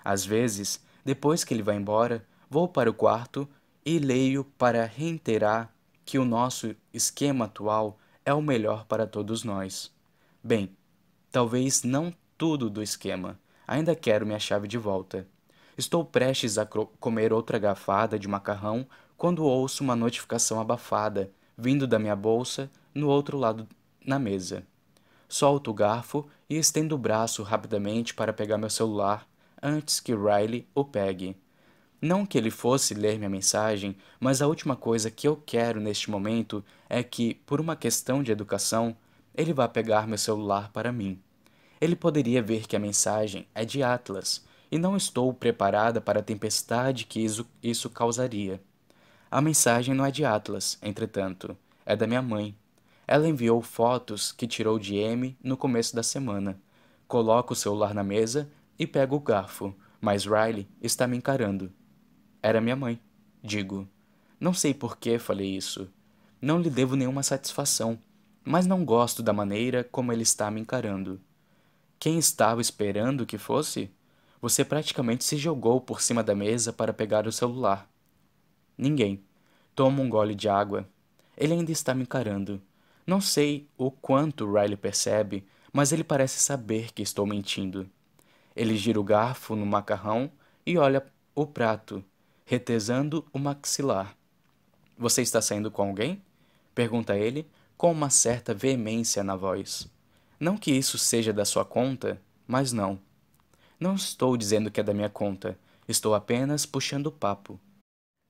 Às 0.04 0.24
vezes, 0.24 0.80
depois 1.04 1.44
que 1.44 1.52
ele 1.52 1.62
vai 1.62 1.76
embora, 1.76 2.26
vou 2.48 2.68
para 2.68 2.90
o 2.90 2.94
quarto 2.94 3.48
e 3.84 3.98
leio 3.98 4.44
para 4.56 4.84
reiterar 4.84 5.72
que 6.04 6.18
o 6.18 6.24
nosso 6.24 6.74
esquema 6.92 7.46
atual 7.46 7.98
é 8.24 8.32
o 8.32 8.42
melhor 8.42 8.84
para 8.84 9.06
todos 9.06 9.44
nós. 9.44 9.92
Bem, 10.42 10.76
talvez 11.30 11.82
não 11.82 12.12
tudo 12.36 12.70
do 12.70 12.82
esquema, 12.82 13.38
Ainda 13.70 13.94
quero 13.94 14.26
minha 14.26 14.40
chave 14.40 14.66
de 14.66 14.76
volta. 14.76 15.28
Estou 15.78 16.04
prestes 16.04 16.58
a 16.58 16.66
comer 16.66 17.32
outra 17.32 17.56
garfada 17.56 18.18
de 18.18 18.26
macarrão 18.26 18.84
quando 19.16 19.44
ouço 19.44 19.84
uma 19.84 19.94
notificação 19.94 20.60
abafada 20.60 21.30
vindo 21.56 21.86
da 21.86 21.96
minha 21.96 22.16
bolsa 22.16 22.68
no 22.92 23.08
outro 23.08 23.38
lado 23.38 23.68
na 24.04 24.18
mesa. 24.18 24.64
Solto 25.28 25.70
o 25.70 25.74
garfo 25.74 26.26
e 26.48 26.56
estendo 26.56 26.94
o 26.94 26.98
braço 26.98 27.42
rapidamente 27.42 28.14
para 28.14 28.32
pegar 28.32 28.58
meu 28.58 28.70
celular 28.70 29.26
antes 29.62 30.00
que 30.00 30.14
Riley 30.14 30.66
o 30.74 30.84
pegue. 30.84 31.36
Não 32.02 32.24
que 32.24 32.38
ele 32.38 32.50
fosse 32.50 32.94
ler 32.94 33.18
minha 33.18 33.28
mensagem, 33.28 33.94
mas 34.18 34.40
a 34.40 34.46
última 34.46 34.74
coisa 34.74 35.10
que 35.10 35.28
eu 35.28 35.36
quero 35.36 35.80
neste 35.80 36.10
momento 36.10 36.64
é 36.88 37.02
que, 37.02 37.34
por 37.46 37.60
uma 37.60 37.76
questão 37.76 38.22
de 38.22 38.32
educação, 38.32 38.96
ele 39.34 39.52
vá 39.52 39.68
pegar 39.68 40.08
meu 40.08 40.16
celular 40.16 40.70
para 40.72 40.90
mim. 40.90 41.20
Ele 41.80 41.94
poderia 41.94 42.42
ver 42.42 42.66
que 42.66 42.74
a 42.74 42.80
mensagem 42.80 43.46
é 43.54 43.64
de 43.64 43.82
Atlas 43.82 44.44
e 44.70 44.78
não 44.78 44.96
estou 44.96 45.32
preparada 45.34 46.00
para 46.00 46.20
a 46.20 46.22
tempestade 46.22 47.04
que 47.04 47.20
isso, 47.20 47.46
isso 47.62 47.90
causaria. 47.90 48.60
A 49.30 49.40
mensagem 49.40 49.94
não 49.94 50.04
é 50.04 50.10
de 50.10 50.24
Atlas, 50.24 50.78
entretanto, 50.82 51.56
é 51.84 51.94
da 51.94 52.06
minha 52.06 52.22
mãe. 52.22 52.54
Ela 53.10 53.26
enviou 53.26 53.60
fotos 53.60 54.30
que 54.30 54.46
tirou 54.46 54.78
de 54.78 54.94
M 54.94 55.36
no 55.42 55.56
começo 55.56 55.96
da 55.96 56.02
semana. 56.02 56.62
Coloco 57.08 57.54
o 57.54 57.56
celular 57.56 57.92
na 57.92 58.04
mesa 58.04 58.48
e 58.78 58.86
pego 58.86 59.16
o 59.16 59.20
garfo, 59.20 59.74
mas 60.00 60.24
Riley 60.24 60.68
está 60.80 61.08
me 61.08 61.16
encarando. 61.16 61.72
Era 62.40 62.60
minha 62.60 62.76
mãe, 62.76 63.00
digo. 63.42 63.88
Não 64.38 64.54
sei 64.54 64.72
por 64.72 64.96
que 64.96 65.18
falei 65.18 65.56
isso. 65.56 65.90
Não 66.40 66.60
lhe 66.60 66.70
devo 66.70 66.94
nenhuma 66.94 67.24
satisfação, 67.24 67.98
mas 68.44 68.64
não 68.64 68.84
gosto 68.84 69.24
da 69.24 69.32
maneira 69.32 69.82
como 69.82 70.12
ele 70.12 70.22
está 70.22 70.48
me 70.48 70.60
encarando. 70.60 71.20
Quem 71.98 72.16
estava 72.16 72.60
esperando 72.60 73.26
que 73.26 73.38
fosse? 73.38 73.90
Você 74.40 74.64
praticamente 74.64 75.24
se 75.24 75.36
jogou 75.36 75.80
por 75.80 76.00
cima 76.00 76.22
da 76.22 76.36
mesa 76.36 76.72
para 76.72 76.94
pegar 76.94 77.26
o 77.26 77.32
celular. 77.32 77.90
Ninguém. 78.78 79.24
Toma 79.74 80.00
um 80.00 80.08
gole 80.08 80.36
de 80.36 80.48
água. 80.48 80.88
Ele 81.36 81.54
ainda 81.54 81.72
está 81.72 81.92
me 81.92 82.04
encarando. 82.04 82.62
Não 83.10 83.20
sei 83.20 83.68
o 83.76 83.90
quanto 83.90 84.46
Riley 84.46 84.76
percebe, 84.76 85.44
mas 85.72 85.90
ele 85.90 86.04
parece 86.04 86.38
saber 86.38 86.92
que 86.92 87.02
estou 87.02 87.26
mentindo. 87.26 87.90
Ele 88.54 88.76
gira 88.76 89.00
o 89.00 89.02
garfo 89.02 89.56
no 89.56 89.66
macarrão 89.66 90.30
e 90.64 90.78
olha 90.78 91.04
o 91.34 91.44
prato, 91.44 92.04
retesando 92.46 93.26
o 93.32 93.38
maxilar. 93.40 94.16
Você 94.96 95.22
está 95.22 95.42
saindo 95.42 95.72
com 95.72 95.82
alguém? 95.82 96.22
Pergunta 96.72 97.16
ele, 97.16 97.50
com 97.76 97.90
uma 97.90 98.10
certa 98.10 98.54
veemência 98.54 99.24
na 99.24 99.34
voz. 99.34 99.88
Não 100.38 100.56
que 100.56 100.70
isso 100.70 100.96
seja 100.96 101.32
da 101.32 101.44
sua 101.44 101.64
conta, 101.64 102.22
mas 102.46 102.72
não. 102.72 102.96
Não 103.80 103.96
estou 103.96 104.36
dizendo 104.36 104.70
que 104.70 104.78
é 104.78 104.84
da 104.84 104.94
minha 104.94 105.10
conta, 105.10 105.58
estou 105.88 106.14
apenas 106.14 106.64
puxando 106.64 107.08
o 107.08 107.12
papo. 107.12 107.58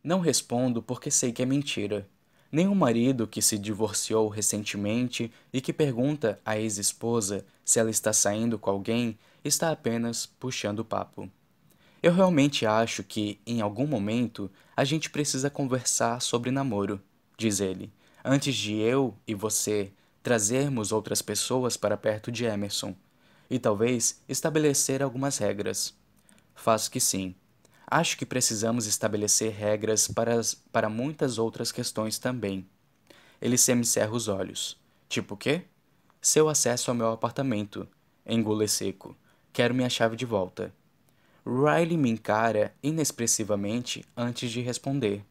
Não 0.03 0.20
respondo 0.20 0.83
porque 0.83 1.11
sei 1.11 1.33
que 1.33 1.43
é 1.43 1.45
mentira. 1.45 2.09
Nenhum 2.53 2.74
marido 2.74 3.26
que 3.26 3.40
se 3.40 3.57
divorciou 3.57 4.28
recentemente 4.28 5.32
e 5.53 5.61
que 5.61 5.72
pergunta 5.72 6.40
à 6.44 6.59
ex-esposa 6.59 7.44
se 7.64 7.78
ela 7.78 7.90
está 7.90 8.12
saindo 8.12 8.59
com 8.59 8.70
alguém 8.70 9.16
está 9.44 9.70
apenas 9.70 10.26
puxando 10.26 10.80
o 10.80 10.84
papo. 10.84 11.30
Eu 12.03 12.12
realmente 12.12 12.66
acho 12.66 13.05
que, 13.05 13.38
em 13.46 13.61
algum 13.61 13.86
momento, 13.86 14.51
a 14.76 14.84
gente 14.84 15.11
precisa 15.11 15.51
conversar 15.51 16.20
sobre 16.20 16.51
namoro, 16.51 17.01
diz 17.36 17.61
ele, 17.61 17.92
antes 18.24 18.57
de 18.57 18.74
eu 18.74 19.14
e 19.26 19.34
você 19.34 19.92
trazermos 20.22 20.92
outras 20.92 21.22
pessoas 21.22 21.76
para 21.76 21.96
perto 21.96 22.32
de 22.32 22.44
Emerson, 22.44 22.94
e 23.48 23.59
talvez 23.59 24.20
estabelecer 24.28 25.03
algumas 25.03 25.38
regras. 25.38 25.94
Faço 26.55 26.90
que 26.90 27.01
sim. 27.01 27.34
Acho 27.91 28.16
que 28.16 28.24
precisamos 28.24 28.86
estabelecer 28.86 29.53
regras 29.53 30.07
para, 30.07 30.38
as, 30.38 30.55
para 30.55 30.88
muitas 30.88 31.38
outras 31.38 31.72
questões 31.72 32.20
também. 32.20 32.64
Ele 33.43 33.59
semicerra 33.59 34.12
os 34.12 34.28
olhos. 34.28 34.78
Tipo 35.09 35.34
o 35.34 35.36
quê? 35.36 35.64
Seu 36.22 36.49
acesso 36.49 36.93
ao 36.93 36.95
meu 36.95 37.09
apartamento. 37.11 37.88
Engole 38.24 38.68
seco. 38.68 39.16
Quero 39.53 39.74
minha 39.74 39.91
chave 39.91 40.14
de 40.14 40.24
volta. 40.24 40.72
Riley 41.45 41.97
me 41.97 42.11
encara 42.11 42.72
inexpressivamente 42.80 44.05
antes 44.16 44.53
de 44.53 44.61
responder. 44.61 45.24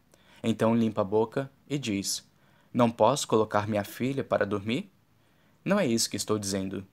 Então 0.44 0.76
limpa 0.76 1.00
a 1.00 1.06
boca 1.06 1.50
e 1.70 1.78
diz: 1.78 2.28
Não 2.74 2.92
posso 2.92 3.26
colocar 3.26 3.70
minha 3.70 3.86
filha 3.86 4.24
para 4.24 4.46
dormir? 4.46 4.92
Não 5.64 5.80
é 5.80 5.88
isso 5.88 6.10
que 6.10 6.18
estou 6.18 6.38
dizendo. 6.38 6.86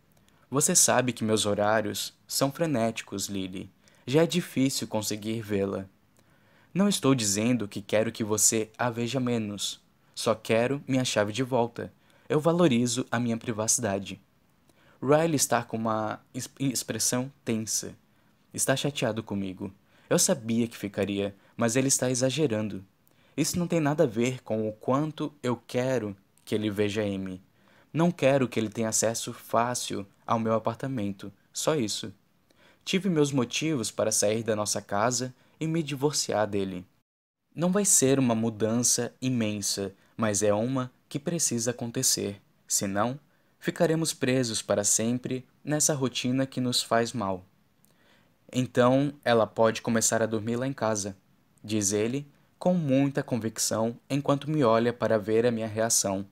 Você 0.48 0.76
sabe 0.76 1.12
que 1.12 1.24
meus 1.24 1.44
horários 1.44 2.16
são 2.24 2.52
frenéticos, 2.52 3.26
Lily 3.26 3.74
já 4.06 4.22
é 4.22 4.26
difícil 4.26 4.86
conseguir 4.86 5.40
vê-la. 5.42 5.86
Não 6.72 6.88
estou 6.88 7.14
dizendo 7.14 7.66
que 7.66 7.82
quero 7.82 8.12
que 8.12 8.22
você 8.22 8.70
a 8.78 8.88
veja 8.88 9.18
menos. 9.18 9.80
Só 10.14 10.34
quero 10.34 10.82
minha 10.86 11.04
chave 11.04 11.32
de 11.32 11.42
volta. 11.42 11.92
Eu 12.28 12.38
valorizo 12.38 13.06
a 13.10 13.18
minha 13.18 13.36
privacidade. 13.36 14.20
Riley 15.02 15.34
está 15.34 15.62
com 15.62 15.76
uma 15.76 16.20
expressão 16.58 17.32
tensa. 17.44 17.96
Está 18.54 18.76
chateado 18.76 19.22
comigo. 19.22 19.72
Eu 20.08 20.18
sabia 20.18 20.68
que 20.68 20.76
ficaria, 20.76 21.34
mas 21.56 21.74
ele 21.74 21.88
está 21.88 22.10
exagerando. 22.10 22.84
Isso 23.36 23.58
não 23.58 23.66
tem 23.66 23.80
nada 23.80 24.04
a 24.04 24.06
ver 24.06 24.42
com 24.42 24.68
o 24.68 24.72
quanto 24.72 25.34
eu 25.42 25.60
quero 25.66 26.16
que 26.44 26.54
ele 26.54 26.70
veja 26.70 27.02
Amy. 27.02 27.42
Não 27.92 28.10
quero 28.10 28.48
que 28.48 28.58
ele 28.58 28.68
tenha 28.68 28.88
acesso 28.88 29.32
fácil 29.32 30.06
ao 30.26 30.38
meu 30.38 30.54
apartamento. 30.54 31.32
Só 31.52 31.74
isso. 31.74 32.12
Tive 32.86 33.10
meus 33.10 33.32
motivos 33.32 33.90
para 33.90 34.12
sair 34.12 34.44
da 34.44 34.54
nossa 34.54 34.80
casa 34.80 35.34
e 35.58 35.66
me 35.66 35.82
divorciar 35.82 36.46
dele. 36.46 36.86
Não 37.52 37.72
vai 37.72 37.84
ser 37.84 38.16
uma 38.16 38.32
mudança 38.32 39.12
imensa, 39.20 39.92
mas 40.16 40.40
é 40.40 40.54
uma 40.54 40.88
que 41.08 41.18
precisa 41.18 41.72
acontecer. 41.72 42.40
Senão, 42.64 43.18
ficaremos 43.58 44.12
presos 44.12 44.62
para 44.62 44.84
sempre 44.84 45.44
nessa 45.64 45.94
rotina 45.94 46.46
que 46.46 46.60
nos 46.60 46.80
faz 46.80 47.12
mal. 47.12 47.44
Então, 48.52 49.12
ela 49.24 49.48
pode 49.48 49.82
começar 49.82 50.22
a 50.22 50.26
dormir 50.26 50.54
lá 50.54 50.68
em 50.68 50.72
casa, 50.72 51.16
diz 51.64 51.90
ele, 51.90 52.24
com 52.56 52.72
muita 52.72 53.20
convicção, 53.20 53.98
enquanto 54.08 54.48
me 54.48 54.62
olha 54.62 54.92
para 54.92 55.18
ver 55.18 55.44
a 55.44 55.50
minha 55.50 55.66
reação. 55.66 56.24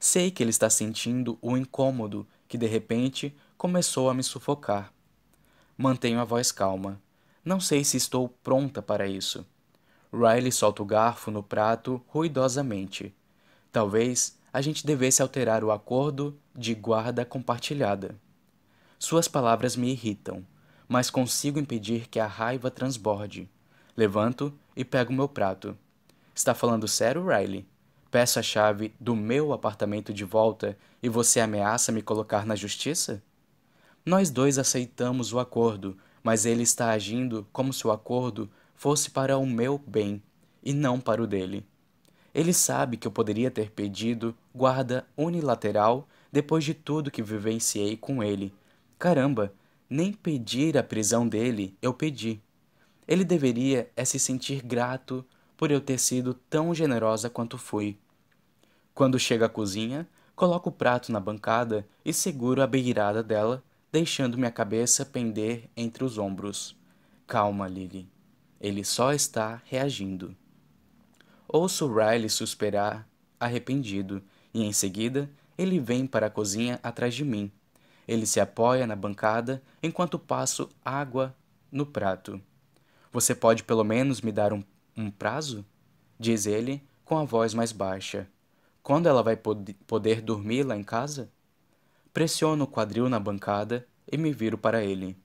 Sei 0.00 0.32
que 0.32 0.42
ele 0.42 0.50
está 0.50 0.68
sentindo 0.68 1.38
o 1.40 1.56
incômodo 1.56 2.26
que 2.48 2.58
de 2.58 2.66
repente 2.66 3.32
começou 3.56 4.10
a 4.10 4.14
me 4.14 4.24
sufocar. 4.24 4.95
Mantenho 5.78 6.20
a 6.20 6.24
voz 6.24 6.50
calma. 6.50 6.98
Não 7.44 7.60
sei 7.60 7.84
se 7.84 7.98
estou 7.98 8.30
pronta 8.42 8.80
para 8.80 9.06
isso. 9.06 9.44
Riley 10.10 10.50
solta 10.50 10.82
o 10.82 10.86
garfo 10.86 11.30
no 11.30 11.42
prato 11.42 12.02
ruidosamente. 12.06 13.14
Talvez 13.70 14.38
a 14.50 14.62
gente 14.62 14.86
devesse 14.86 15.20
alterar 15.20 15.62
o 15.62 15.70
acordo 15.70 16.34
de 16.54 16.74
guarda 16.74 17.26
compartilhada. 17.26 18.16
Suas 18.98 19.28
palavras 19.28 19.76
me 19.76 19.90
irritam, 19.90 20.46
mas 20.88 21.10
consigo 21.10 21.58
impedir 21.58 22.08
que 22.08 22.18
a 22.18 22.26
raiva 22.26 22.70
transborde. 22.70 23.46
Levanto 23.94 24.50
e 24.74 24.82
pego 24.82 25.12
meu 25.12 25.28
prato. 25.28 25.76
Está 26.34 26.54
falando 26.54 26.88
sério, 26.88 27.26
Riley? 27.26 27.68
Peço 28.10 28.38
a 28.38 28.42
chave 28.42 28.94
do 28.98 29.14
meu 29.14 29.52
apartamento 29.52 30.14
de 30.14 30.24
volta 30.24 30.74
e 31.02 31.08
você 31.10 31.38
ameaça 31.38 31.92
me 31.92 32.00
colocar 32.00 32.46
na 32.46 32.56
justiça? 32.56 33.22
Nós 34.06 34.30
dois 34.30 34.56
aceitamos 34.56 35.32
o 35.32 35.40
acordo, 35.40 35.98
mas 36.22 36.46
ele 36.46 36.62
está 36.62 36.90
agindo 36.90 37.44
como 37.52 37.72
se 37.72 37.84
o 37.88 37.90
acordo 37.90 38.48
fosse 38.76 39.10
para 39.10 39.36
o 39.36 39.44
meu 39.44 39.82
bem 39.84 40.22
e 40.62 40.72
não 40.72 41.00
para 41.00 41.20
o 41.20 41.26
dele. 41.26 41.66
Ele 42.32 42.52
sabe 42.52 42.96
que 42.96 43.08
eu 43.08 43.10
poderia 43.10 43.50
ter 43.50 43.72
pedido 43.72 44.32
guarda 44.54 45.04
unilateral 45.16 46.06
depois 46.30 46.62
de 46.62 46.72
tudo 46.72 47.10
que 47.10 47.20
vivenciei 47.20 47.96
com 47.96 48.22
ele. 48.22 48.54
Caramba, 48.96 49.52
nem 49.90 50.12
pedir 50.12 50.78
a 50.78 50.84
prisão 50.84 51.26
dele 51.26 51.76
eu 51.82 51.92
pedi. 51.92 52.40
Ele 53.08 53.24
deveria 53.24 53.90
é 53.96 54.04
se 54.04 54.20
sentir 54.20 54.62
grato 54.62 55.26
por 55.56 55.72
eu 55.72 55.80
ter 55.80 55.98
sido 55.98 56.32
tão 56.48 56.72
generosa 56.72 57.28
quanto 57.28 57.58
fui. 57.58 57.98
Quando 58.94 59.18
chega 59.18 59.46
à 59.46 59.48
cozinha, 59.48 60.06
coloco 60.36 60.68
o 60.68 60.72
prato 60.72 61.10
na 61.10 61.18
bancada 61.18 61.84
e 62.04 62.12
seguro 62.12 62.62
a 62.62 62.68
beirada 62.68 63.20
dela 63.20 63.64
deixando 63.96 64.36
minha 64.36 64.50
cabeça 64.50 65.06
pender 65.06 65.70
entre 65.74 66.04
os 66.04 66.18
ombros. 66.18 66.76
Calma, 67.26 67.66
Lily. 67.66 68.06
Ele 68.60 68.84
só 68.84 69.14
está 69.14 69.62
reagindo. 69.64 70.36
Ouço 71.48 71.90
Riley 71.90 72.28
suspirar, 72.28 73.08
arrependido, 73.40 74.22
e 74.52 74.62
em 74.62 74.70
seguida 74.70 75.30
ele 75.56 75.80
vem 75.80 76.06
para 76.06 76.26
a 76.26 76.30
cozinha 76.30 76.78
atrás 76.82 77.14
de 77.14 77.24
mim. 77.24 77.50
Ele 78.06 78.26
se 78.26 78.38
apoia 78.38 78.86
na 78.86 78.94
bancada 78.94 79.62
enquanto 79.82 80.18
passo 80.18 80.68
água 80.84 81.34
no 81.72 81.86
prato. 81.86 82.38
Você 83.10 83.34
pode 83.34 83.64
pelo 83.64 83.82
menos 83.82 84.20
me 84.20 84.30
dar 84.30 84.52
um, 84.52 84.62
um 84.94 85.10
prazo? 85.10 85.64
Diz 86.20 86.44
ele 86.44 86.86
com 87.02 87.16
a 87.16 87.24
voz 87.24 87.54
mais 87.54 87.72
baixa. 87.72 88.28
Quando 88.82 89.08
ela 89.08 89.22
vai 89.22 89.38
pod 89.38 89.72
poder 89.86 90.20
dormir 90.20 90.64
lá 90.64 90.76
em 90.76 90.84
casa? 90.84 91.30
Pressiono 92.16 92.64
o 92.64 92.66
quadril 92.66 93.10
na 93.10 93.20
bancada 93.20 93.86
e 94.10 94.16
me 94.16 94.32
viro 94.32 94.56
para 94.56 94.82
ele. 94.82 95.18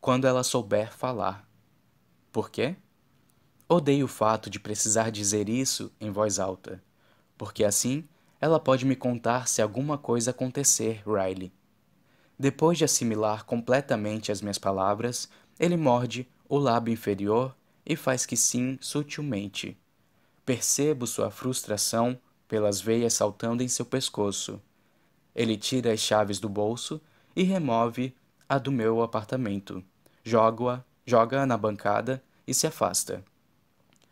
Quando 0.00 0.24
ela 0.24 0.44
souber 0.44 0.96
falar. 0.96 1.44
Por 2.30 2.48
quê? 2.48 2.76
Odeio 3.68 4.04
o 4.04 4.08
fato 4.08 4.48
de 4.48 4.60
precisar 4.60 5.10
dizer 5.10 5.48
isso 5.48 5.90
em 6.00 6.12
voz 6.12 6.38
alta, 6.38 6.80
porque 7.36 7.64
assim 7.64 8.04
ela 8.40 8.60
pode 8.60 8.86
me 8.86 8.94
contar 8.94 9.48
se 9.48 9.60
alguma 9.60 9.98
coisa 9.98 10.30
acontecer, 10.30 11.02
Riley. 11.04 11.52
Depois 12.38 12.78
de 12.78 12.84
assimilar 12.84 13.44
completamente 13.44 14.30
as 14.30 14.40
minhas 14.40 14.58
palavras, 14.58 15.28
ele 15.58 15.76
morde 15.76 16.24
o 16.48 16.56
lábio 16.56 16.92
inferior 16.92 17.52
e 17.84 17.96
faz 17.96 18.24
que 18.24 18.36
sim 18.36 18.78
sutilmente. 18.80 19.76
Percebo 20.46 21.04
sua 21.04 21.32
frustração 21.32 22.16
pelas 22.46 22.80
veias 22.80 23.14
saltando 23.14 23.60
em 23.60 23.66
seu 23.66 23.84
pescoço. 23.84 24.62
Ele 25.38 25.56
tira 25.56 25.92
as 25.92 26.00
chaves 26.00 26.40
do 26.40 26.48
bolso 26.48 27.00
e 27.36 27.44
remove 27.44 28.12
a 28.48 28.58
do 28.58 28.72
meu 28.72 29.02
apartamento. 29.02 29.84
Joga-a 30.24 30.82
joga 31.06 31.46
na 31.46 31.56
bancada 31.56 32.20
e 32.44 32.52
se 32.52 32.66
afasta. 32.66 33.24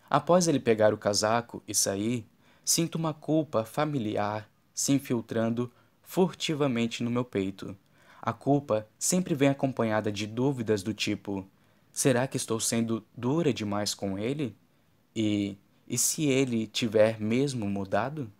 Após 0.08 0.46
ele 0.46 0.60
pegar 0.60 0.94
o 0.94 0.96
casaco 0.96 1.60
e 1.66 1.74
sair, 1.74 2.24
sinto 2.64 2.94
uma 2.94 3.12
culpa 3.12 3.64
familiar 3.64 4.48
se 4.72 4.92
infiltrando 4.92 5.68
furtivamente 6.00 7.02
no 7.02 7.10
meu 7.10 7.24
peito. 7.24 7.76
A 8.22 8.32
culpa 8.32 8.86
sempre 8.96 9.34
vem 9.34 9.48
acompanhada 9.48 10.12
de 10.12 10.28
dúvidas 10.28 10.84
do 10.84 10.94
tipo: 10.94 11.44
será 11.92 12.28
que 12.28 12.36
estou 12.36 12.60
sendo 12.60 13.04
dura 13.16 13.52
demais 13.52 13.94
com 13.94 14.16
ele? 14.16 14.56
E 15.14 15.56
e 15.88 15.98
se 15.98 16.26
ele 16.26 16.68
tiver 16.68 17.20
mesmo 17.20 17.68
mudado? 17.68 18.30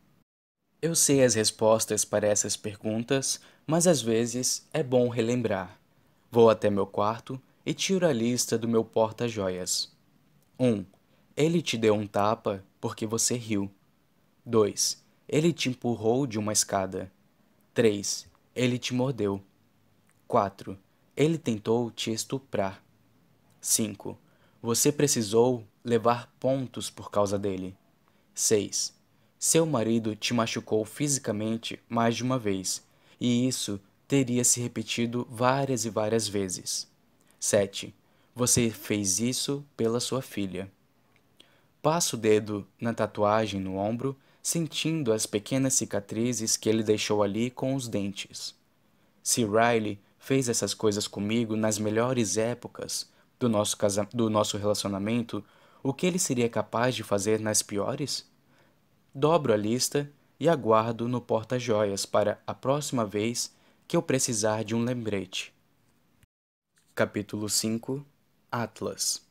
Eu 0.81 0.95
sei 0.95 1.25
as 1.25 1.35
respostas 1.35 2.05
para 2.05 2.27
essas 2.27 2.57
perguntas, 2.57 3.41
mas 3.67 3.87
às 3.87 4.03
vezes 4.03 4.69
é 4.73 4.83
bom 4.83 5.09
relembrar. 5.09 5.81
Vou 6.31 6.51
até 6.51 6.69
meu 6.69 6.87
quarto 6.87 7.41
e 7.65 7.73
tiro 7.73 8.07
a 8.07 8.13
lista 8.13 8.59
do 8.59 8.69
meu 8.69 8.85
porta-joias. 8.85 9.91
1. 10.59 10.67
Um, 10.67 10.87
ele 11.35 11.63
te 11.63 11.79
deu 11.79 11.95
um 11.95 12.07
tapa 12.07 12.63
porque 12.81 13.07
você 13.07 13.37
riu. 13.37 13.71
2. 14.45 15.03
Ele 15.29 15.53
te 15.53 15.69
empurrou 15.69 16.27
de 16.27 16.39
uma 16.39 16.53
escada. 16.53 17.11
3. 17.73 18.27
Ele 18.55 18.79
te 18.79 18.95
mordeu. 18.95 19.43
4. 20.29 20.79
Ele 21.17 21.39
tentou 21.39 21.91
te 21.91 22.13
estuprar. 22.13 22.83
5. 23.61 24.17
Você 24.63 24.93
precisou 24.93 25.67
levar 25.83 26.33
pontos 26.39 26.91
por 26.91 27.11
causa 27.11 27.39
dele. 27.39 27.77
6. 28.35 28.96
Seu 29.39 29.67
marido 29.67 30.17
te 30.17 30.33
machucou 30.33 30.85
fisicamente 30.85 31.79
mais 31.89 32.17
de 32.17 32.23
uma 32.23 32.39
vez, 32.39 32.83
e 33.21 33.47
isso 33.47 33.81
teria 34.09 34.45
se 34.45 34.61
repetido 34.61 35.27
várias 35.31 35.85
e 35.85 35.91
várias 35.91 36.27
vezes. 36.27 36.89
7. 37.39 37.95
Você 38.35 38.71
fez 38.71 39.21
isso 39.21 39.65
pela 39.77 40.01
sua 40.01 40.23
filha. 40.23 40.71
Passa 41.83 42.17
o 42.17 42.19
dedo 42.19 42.67
na 42.81 42.93
tatuagem 42.93 43.61
no 43.61 43.77
ombro, 43.77 44.17
sentindo 44.43 45.13
as 45.13 45.27
pequenas 45.27 45.75
cicatrizes 45.75 46.57
que 46.57 46.69
ele 46.69 46.83
deixou 46.83 47.23
ali 47.23 47.51
com 47.51 47.75
os 47.75 47.89
dentes. 47.89 48.55
Se 49.23 49.45
Riley 49.45 49.99
fez 50.19 50.49
essas 50.49 50.73
coisas 50.73 51.07
comigo 51.07 51.57
nas 51.57 51.79
melhores 51.79 52.37
épocas 52.37 53.09
do 53.39 53.49
nosso, 53.49 53.77
casa 53.77 54.09
do 54.13 54.31
nosso 54.31 54.57
relacionamento, 54.57 55.45
o 55.83 55.93
que 55.93 56.07
ele 56.07 56.19
seria 56.19 56.49
capaz 56.49 56.95
de 56.95 57.03
fazer 57.03 57.39
nas 57.41 57.63
piores? 57.63 58.25
Dobro 59.19 59.55
a 59.55 59.57
lista 59.57 60.13
e 60.39 60.47
aguardo 60.47 61.09
no 61.09 61.23
porta-joias 61.23 62.05
para 62.05 62.39
a 62.47 62.53
próxima 62.53 63.03
vez 63.07 63.51
que 63.89 63.97
eu 63.97 64.03
precisar 64.03 64.63
de 64.63 64.75
um 64.75 64.85
lembrete. 64.85 65.55
Capítulo 66.95 67.49
5 67.49 68.05
Atlas 68.53 69.23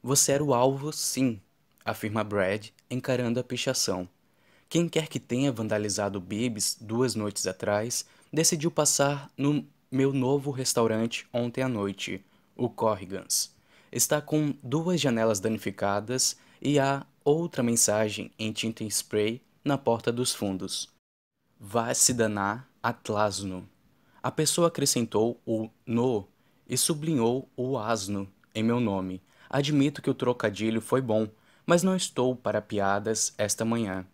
Você 0.00 0.30
era 0.30 0.44
o 0.44 0.54
alvo, 0.54 0.92
sim, 0.92 1.40
afirma 1.84 2.22
Brad, 2.22 2.68
encarando 2.88 3.40
a 3.40 3.42
pichação. 3.42 4.08
Quem 4.68 4.88
quer 4.88 5.08
que 5.08 5.18
tenha 5.18 5.50
vandalizado 5.50 6.20
Bibs 6.20 6.78
duas 6.80 7.16
noites 7.16 7.48
atrás 7.48 8.06
decidiu 8.32 8.70
passar 8.70 9.28
no 9.36 9.66
meu 9.90 10.12
novo 10.12 10.52
restaurante 10.52 11.26
ontem 11.32 11.62
à 11.62 11.68
noite, 11.68 12.24
o 12.54 12.70
Corrigans. 12.70 13.52
Está 13.90 14.20
com 14.20 14.54
duas 14.62 15.00
janelas 15.00 15.40
danificadas 15.40 16.36
e 16.62 16.78
há 16.78 17.04
outra 17.24 17.62
mensagem 17.62 18.30
em 18.38 18.52
tinta 18.52 18.84
spray 18.84 19.42
na 19.64 19.76
porta 19.76 20.10
dos 20.10 20.34
fundos. 20.34 20.88
Vá 21.58 21.92
se 21.92 22.14
danar, 22.14 22.68
Atlasno. 22.82 23.68
A 24.22 24.30
pessoa 24.30 24.68
acrescentou 24.68 25.40
o 25.46 25.68
no 25.86 26.26
e 26.68 26.76
sublinhou 26.76 27.48
o 27.56 27.78
asno 27.78 28.28
em 28.54 28.62
meu 28.62 28.80
nome. 28.80 29.22
Admito 29.48 30.00
que 30.00 30.10
o 30.10 30.14
trocadilho 30.14 30.80
foi 30.80 31.00
bom, 31.00 31.28
mas 31.66 31.82
não 31.82 31.96
estou 31.96 32.34
para 32.34 32.62
piadas 32.62 33.34
esta 33.36 33.64
manhã. 33.64 34.06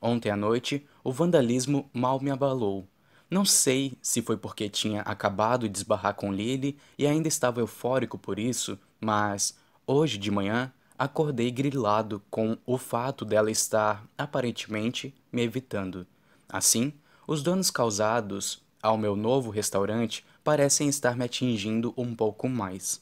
Ontem 0.00 0.30
à 0.30 0.36
noite, 0.36 0.86
o 1.04 1.12
vandalismo 1.12 1.88
mal 1.92 2.20
me 2.20 2.30
abalou. 2.30 2.88
Não 3.30 3.44
sei 3.44 3.96
se 4.02 4.22
foi 4.22 4.36
porque 4.36 4.68
tinha 4.68 5.02
acabado 5.02 5.68
de 5.68 5.78
esbarrar 5.78 6.14
com 6.14 6.32
Lily 6.32 6.76
e 6.98 7.06
ainda 7.06 7.28
estava 7.28 7.60
eufórico 7.60 8.18
por 8.18 8.38
isso, 8.38 8.78
mas 9.00 9.56
hoje 9.86 10.18
de 10.18 10.30
manhã 10.30 10.72
acordei 11.00 11.50
grilado 11.50 12.22
com 12.30 12.58
o 12.66 12.76
fato 12.76 13.24
dela 13.24 13.50
estar, 13.50 14.04
aparentemente, 14.18 15.14
me 15.32 15.40
evitando. 15.40 16.06
Assim, 16.46 16.92
os 17.26 17.42
danos 17.42 17.70
causados 17.70 18.62
ao 18.82 18.98
meu 18.98 19.16
novo 19.16 19.48
restaurante 19.48 20.22
parecem 20.44 20.90
estar 20.90 21.16
me 21.16 21.24
atingindo 21.24 21.94
um 21.96 22.14
pouco 22.14 22.50
mais. 22.50 23.00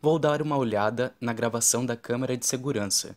Vou 0.00 0.20
dar 0.20 0.40
uma 0.40 0.56
olhada 0.56 1.12
na 1.20 1.32
gravação 1.32 1.84
da 1.84 1.96
câmera 1.96 2.36
de 2.36 2.46
segurança. 2.46 3.16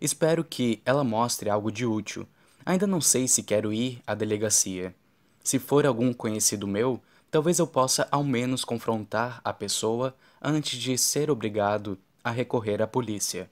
Espero 0.00 0.42
que 0.42 0.80
ela 0.86 1.04
mostre 1.04 1.50
algo 1.50 1.70
de 1.70 1.84
útil. 1.84 2.26
Ainda 2.64 2.86
não 2.86 3.02
sei 3.02 3.28
se 3.28 3.42
quero 3.42 3.70
ir 3.70 4.00
à 4.06 4.14
delegacia. 4.14 4.94
Se 5.44 5.58
for 5.58 5.84
algum 5.84 6.10
conhecido 6.10 6.66
meu, 6.66 7.02
talvez 7.30 7.58
eu 7.58 7.66
possa 7.66 8.08
ao 8.10 8.24
menos 8.24 8.64
confrontar 8.64 9.42
a 9.44 9.52
pessoa 9.52 10.16
antes 10.40 10.80
de 10.80 10.96
ser 10.96 11.30
obrigado 11.30 11.98
a 12.26 12.32
recorrer 12.32 12.82
à 12.82 12.88
polícia. 12.88 13.48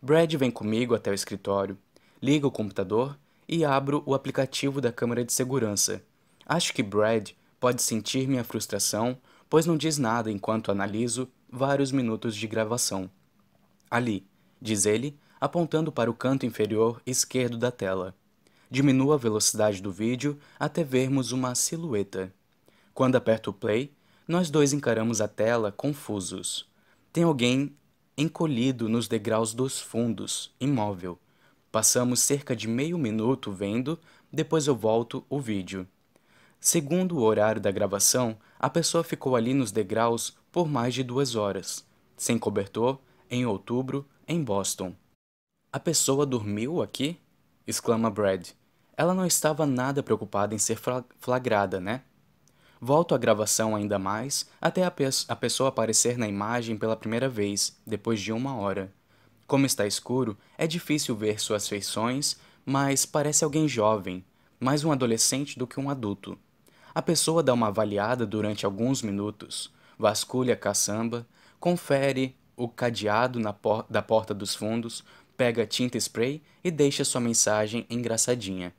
Brad 0.00 0.32
vem 0.36 0.50
comigo 0.50 0.94
até 0.94 1.10
o 1.10 1.14
escritório, 1.14 1.76
liga 2.22 2.46
o 2.46 2.50
computador 2.50 3.18
e 3.46 3.66
abro 3.66 4.02
o 4.06 4.14
aplicativo 4.14 4.80
da 4.80 4.90
câmera 4.90 5.22
de 5.22 5.30
segurança. 5.30 6.02
Acho 6.46 6.72
que 6.72 6.82
Brad 6.82 7.32
pode 7.60 7.82
sentir 7.82 8.26
minha 8.26 8.42
frustração, 8.42 9.18
pois 9.50 9.66
não 9.66 9.76
diz 9.76 9.98
nada 9.98 10.32
enquanto 10.32 10.72
analiso 10.72 11.28
vários 11.50 11.92
minutos 11.92 12.34
de 12.34 12.46
gravação. 12.46 13.10
Ali, 13.90 14.26
diz 14.58 14.86
ele, 14.86 15.14
apontando 15.38 15.92
para 15.92 16.10
o 16.10 16.14
canto 16.14 16.46
inferior 16.46 17.02
esquerdo 17.04 17.58
da 17.58 17.70
tela. 17.70 18.14
Diminua 18.70 19.16
a 19.16 19.18
velocidade 19.18 19.82
do 19.82 19.92
vídeo 19.92 20.38
até 20.58 20.82
vermos 20.82 21.30
uma 21.30 21.54
silhueta. 21.54 22.32
Quando 22.94 23.16
aperto 23.16 23.50
o 23.50 23.52
play, 23.52 23.92
nós 24.26 24.48
dois 24.48 24.72
encaramos 24.72 25.20
a 25.20 25.28
tela 25.28 25.70
confusos. 25.70 26.66
Tem 27.12 27.24
alguém 27.24 27.76
encolhido 28.18 28.88
nos 28.88 29.06
degraus 29.06 29.54
dos 29.54 29.80
fundos, 29.80 30.52
imóvel. 30.60 31.16
Passamos 31.70 32.18
cerca 32.18 32.56
de 32.56 32.66
meio 32.66 32.98
minuto 32.98 33.52
vendo, 33.52 33.96
depois 34.32 34.66
eu 34.66 34.74
volto 34.74 35.24
o 35.30 35.38
vídeo. 35.38 35.86
Segundo 36.58 37.16
o 37.16 37.22
horário 37.22 37.60
da 37.60 37.70
gravação, 37.70 38.36
a 38.58 38.68
pessoa 38.68 39.04
ficou 39.04 39.36
ali 39.36 39.54
nos 39.54 39.70
degraus 39.70 40.36
por 40.50 40.66
mais 40.66 40.94
de 40.94 41.04
duas 41.04 41.36
horas, 41.36 41.86
sem 42.16 42.36
cobertor, 42.36 42.98
em 43.30 43.46
outubro, 43.46 44.04
em 44.26 44.42
Boston. 44.42 44.96
A 45.72 45.78
pessoa 45.78 46.26
dormiu 46.26 46.82
aqui? 46.82 47.20
exclama 47.68 48.10
Brad. 48.10 48.48
Ela 48.96 49.14
não 49.14 49.26
estava 49.26 49.64
nada 49.64 50.02
preocupada 50.02 50.56
em 50.56 50.58
ser 50.58 50.80
flagrada, 51.20 51.78
né? 51.78 52.02
Volto 52.80 53.14
a 53.14 53.18
gravação 53.18 53.74
ainda 53.74 53.98
mais 53.98 54.46
até 54.60 54.84
a, 54.84 54.90
pe 54.90 55.04
a 55.28 55.36
pessoa 55.36 55.68
aparecer 55.68 56.16
na 56.16 56.28
imagem 56.28 56.76
pela 56.76 56.96
primeira 56.96 57.28
vez, 57.28 57.76
depois 57.86 58.20
de 58.20 58.32
uma 58.32 58.56
hora. 58.56 58.92
Como 59.46 59.66
está 59.66 59.86
escuro, 59.86 60.36
é 60.56 60.66
difícil 60.66 61.16
ver 61.16 61.40
suas 61.40 61.66
feições, 61.66 62.36
mas 62.64 63.04
parece 63.04 63.42
alguém 63.42 63.66
jovem, 63.66 64.24
mais 64.60 64.84
um 64.84 64.92
adolescente 64.92 65.58
do 65.58 65.66
que 65.66 65.80
um 65.80 65.90
adulto. 65.90 66.38
A 66.94 67.02
pessoa 67.02 67.42
dá 67.42 67.52
uma 67.52 67.68
avaliada 67.68 68.26
durante 68.26 68.64
alguns 68.64 69.02
minutos, 69.02 69.72
vasculha 69.98 70.54
a 70.54 70.56
caçamba, 70.56 71.26
confere 71.58 72.36
o 72.56 72.68
cadeado 72.68 73.40
por 73.54 73.86
da 73.88 74.02
porta 74.02 74.34
dos 74.34 74.54
fundos, 74.54 75.04
pega 75.36 75.66
tinta 75.66 75.96
spray 75.96 76.42
e 76.62 76.70
deixa 76.70 77.04
sua 77.04 77.20
mensagem 77.20 77.86
engraçadinha. 77.88 78.74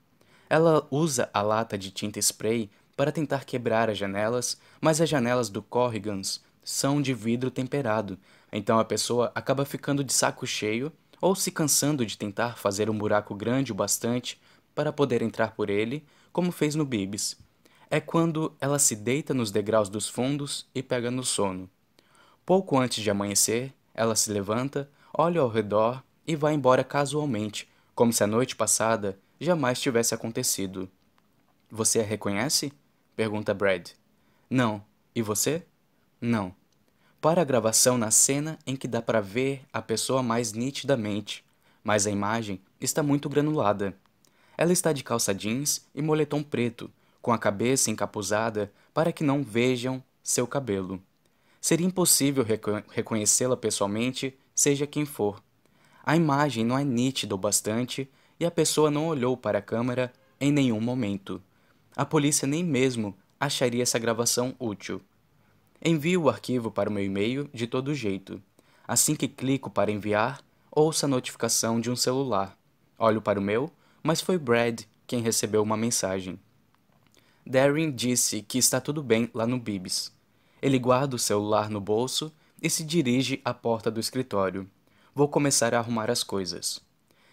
Ela 0.49 0.85
usa 0.89 1.29
a 1.33 1.41
lata 1.41 1.77
de 1.77 1.91
tinta 1.91 2.19
spray 2.19 2.69
para 2.99 3.13
tentar 3.13 3.45
quebrar 3.45 3.89
as 3.89 3.97
janelas, 3.97 4.59
mas 4.81 4.99
as 4.99 5.07
janelas 5.07 5.47
do 5.47 5.63
Corrigans 5.63 6.43
são 6.61 7.01
de 7.01 7.13
vidro 7.13 7.49
temperado, 7.49 8.19
então 8.51 8.77
a 8.77 8.83
pessoa 8.83 9.31
acaba 9.33 9.63
ficando 9.63 10.03
de 10.03 10.11
saco 10.11 10.45
cheio 10.45 10.91
ou 11.21 11.33
se 11.33 11.49
cansando 11.49 12.05
de 12.05 12.17
tentar 12.17 12.57
fazer 12.57 12.89
um 12.89 12.97
buraco 12.97 13.33
grande 13.33 13.71
o 13.71 13.75
bastante 13.75 14.37
para 14.75 14.91
poder 14.91 15.21
entrar 15.21 15.51
por 15.51 15.69
ele, 15.69 16.05
como 16.33 16.51
fez 16.51 16.75
no 16.75 16.83
Bibs. 16.83 17.37
É 17.89 18.01
quando 18.01 18.53
ela 18.59 18.77
se 18.77 18.97
deita 18.97 19.33
nos 19.33 19.49
degraus 19.49 19.87
dos 19.87 20.09
fundos 20.09 20.67
e 20.75 20.83
pega 20.83 21.09
no 21.09 21.23
sono. 21.23 21.69
Pouco 22.45 22.77
antes 22.77 23.01
de 23.01 23.09
amanhecer, 23.09 23.73
ela 23.93 24.13
se 24.13 24.29
levanta, 24.29 24.89
olha 25.17 25.39
ao 25.39 25.47
redor 25.47 26.03
e 26.27 26.35
vai 26.35 26.53
embora 26.53 26.83
casualmente, 26.83 27.65
como 27.95 28.11
se 28.11 28.25
a 28.25 28.27
noite 28.27 28.57
passada 28.57 29.17
jamais 29.39 29.79
tivesse 29.79 30.13
acontecido. 30.13 30.89
Você 31.71 32.01
a 32.01 32.03
reconhece? 32.03 32.73
Pergunta 33.19 33.53
Brad. 33.53 33.89
Não. 34.49 34.81
E 35.13 35.21
você? 35.21 35.65
Não. 36.21 36.55
Para 37.19 37.41
a 37.41 37.43
gravação 37.43 37.97
na 37.97 38.11
cena 38.11 38.57
em 38.65 38.77
que 38.77 38.87
dá 38.87 39.01
para 39.01 39.19
ver 39.19 39.61
a 39.73 39.81
pessoa 39.81 40.23
mais 40.23 40.53
nitidamente, 40.53 41.43
mas 41.83 42.07
a 42.07 42.11
imagem 42.11 42.61
está 42.79 43.03
muito 43.03 43.27
granulada. 43.27 43.93
Ela 44.57 44.71
está 44.71 44.93
de 44.93 45.03
calça 45.03 45.35
jeans 45.35 45.85
e 45.93 46.01
moletom 46.01 46.41
preto, 46.41 46.89
com 47.21 47.33
a 47.33 47.37
cabeça 47.37 47.91
encapuzada 47.91 48.71
para 48.93 49.11
que 49.11 49.21
não 49.21 49.43
vejam 49.43 50.01
seu 50.23 50.47
cabelo. 50.47 51.03
Seria 51.59 51.85
impossível 51.85 52.41
reco 52.41 52.81
reconhecê-la 52.87 53.57
pessoalmente, 53.57 54.33
seja 54.55 54.87
quem 54.87 55.03
for. 55.05 55.43
A 56.05 56.15
imagem 56.15 56.63
não 56.63 56.77
é 56.77 56.85
nítida 56.85 57.35
o 57.35 57.37
bastante 57.37 58.09
e 58.39 58.45
a 58.45 58.49
pessoa 58.49 58.89
não 58.89 59.09
olhou 59.09 59.35
para 59.35 59.57
a 59.59 59.61
câmera 59.61 60.09
em 60.39 60.53
nenhum 60.53 60.79
momento 60.79 61.43
a 61.99 62.05
polícia 62.05 62.47
nem 62.47 62.63
mesmo 62.63 63.13
acharia 63.37 63.83
essa 63.83 63.99
gravação 63.99 64.55
útil. 64.57 65.01
Envio 65.83 66.21
o 66.21 66.29
arquivo 66.29 66.71
para 66.71 66.89
o 66.89 66.93
meu 66.93 67.03
e-mail 67.03 67.49
de 67.53 67.67
todo 67.67 67.93
jeito. 67.93 68.41
Assim 68.87 69.17
que 69.17 69.27
clico 69.27 69.69
para 69.69 69.91
enviar, 69.91 70.41
ouço 70.71 71.03
a 71.03 71.09
notificação 71.09 71.77
de 71.77 71.91
um 71.91 71.97
celular. 71.97 72.57
Olho 72.97 73.21
para 73.21 73.37
o 73.37 73.43
meu, 73.43 73.69
mas 74.01 74.21
foi 74.21 74.37
Brad 74.37 74.83
quem 75.05 75.21
recebeu 75.21 75.61
uma 75.61 75.75
mensagem. 75.75 76.39
Darren 77.45 77.91
disse 77.91 78.43
que 78.43 78.57
está 78.57 78.79
tudo 78.79 79.03
bem 79.03 79.29
lá 79.33 79.45
no 79.45 79.59
Bibs. 79.59 80.09
Ele 80.61 80.79
guarda 80.79 81.17
o 81.17 81.19
celular 81.19 81.69
no 81.69 81.81
bolso 81.81 82.31
e 82.61 82.69
se 82.69 82.85
dirige 82.85 83.41
à 83.43 83.53
porta 83.53 83.91
do 83.91 83.99
escritório. 83.99 84.65
Vou 85.13 85.27
começar 85.27 85.75
a 85.75 85.79
arrumar 85.79 86.09
as 86.09 86.23
coisas. 86.23 86.79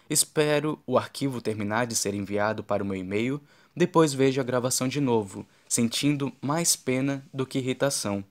Espero 0.09 0.77
o 0.85 0.97
arquivo 0.97 1.41
terminar 1.41 1.85
de 1.87 1.95
ser 1.95 2.13
enviado 2.13 2.65
para 2.65 2.83
o 2.83 2.85
meu 2.85 2.97
e-mail, 2.97 3.41
depois 3.77 4.11
vejo 4.11 4.41
a 4.41 4.43
gravação 4.43 4.87
de 4.87 4.99
novo, 4.99 5.45
sentindo 5.69 6.33
mais 6.41 6.75
pena 6.75 7.23
do 7.31 7.45
que 7.45 7.59
irritação. 7.59 8.25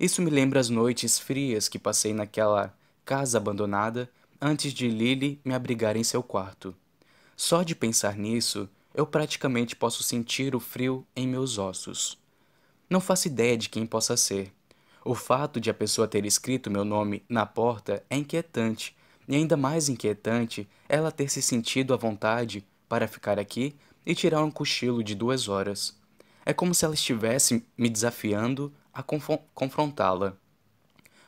Isso 0.00 0.22
me 0.22 0.30
lembra 0.30 0.58
as 0.58 0.70
noites 0.70 1.18
frias 1.18 1.68
que 1.68 1.78
passei 1.78 2.14
naquela 2.14 2.74
casa 3.04 3.36
abandonada 3.36 4.10
antes 4.40 4.72
de 4.72 4.88
Lily 4.88 5.38
me 5.44 5.52
abrigar 5.52 5.98
em 5.98 6.02
seu 6.02 6.22
quarto. 6.22 6.74
Só 7.36 7.62
de 7.62 7.74
pensar 7.74 8.16
nisso, 8.16 8.66
eu 8.94 9.06
praticamente 9.06 9.76
posso 9.76 10.02
sentir 10.02 10.56
o 10.56 10.60
frio 10.60 11.06
em 11.14 11.28
meus 11.28 11.58
ossos. 11.58 12.16
Não 12.88 12.98
faço 12.98 13.28
ideia 13.28 13.58
de 13.58 13.68
quem 13.68 13.84
possa 13.84 14.16
ser. 14.16 14.50
O 15.04 15.14
fato 15.14 15.60
de 15.60 15.68
a 15.68 15.74
pessoa 15.74 16.08
ter 16.08 16.24
escrito 16.24 16.70
meu 16.70 16.86
nome 16.86 17.22
na 17.28 17.44
porta 17.44 18.02
é 18.08 18.16
inquietante, 18.16 18.96
e 19.28 19.36
ainda 19.36 19.58
mais 19.58 19.90
inquietante 19.90 20.66
ela 20.88 21.12
ter 21.12 21.28
se 21.28 21.42
sentido 21.42 21.92
à 21.92 21.98
vontade 21.98 22.64
para 22.88 23.06
ficar 23.06 23.38
aqui 23.38 23.76
e 24.06 24.14
tirar 24.14 24.42
um 24.44 24.50
cochilo 24.50 25.02
de 25.02 25.14
duas 25.14 25.48
horas. 25.48 25.98
É 26.44 26.54
como 26.54 26.72
se 26.72 26.84
ela 26.84 26.94
estivesse 26.94 27.66
me 27.76 27.90
desafiando 27.90 28.72
a 28.94 29.02
confrontá-la. 29.02 30.36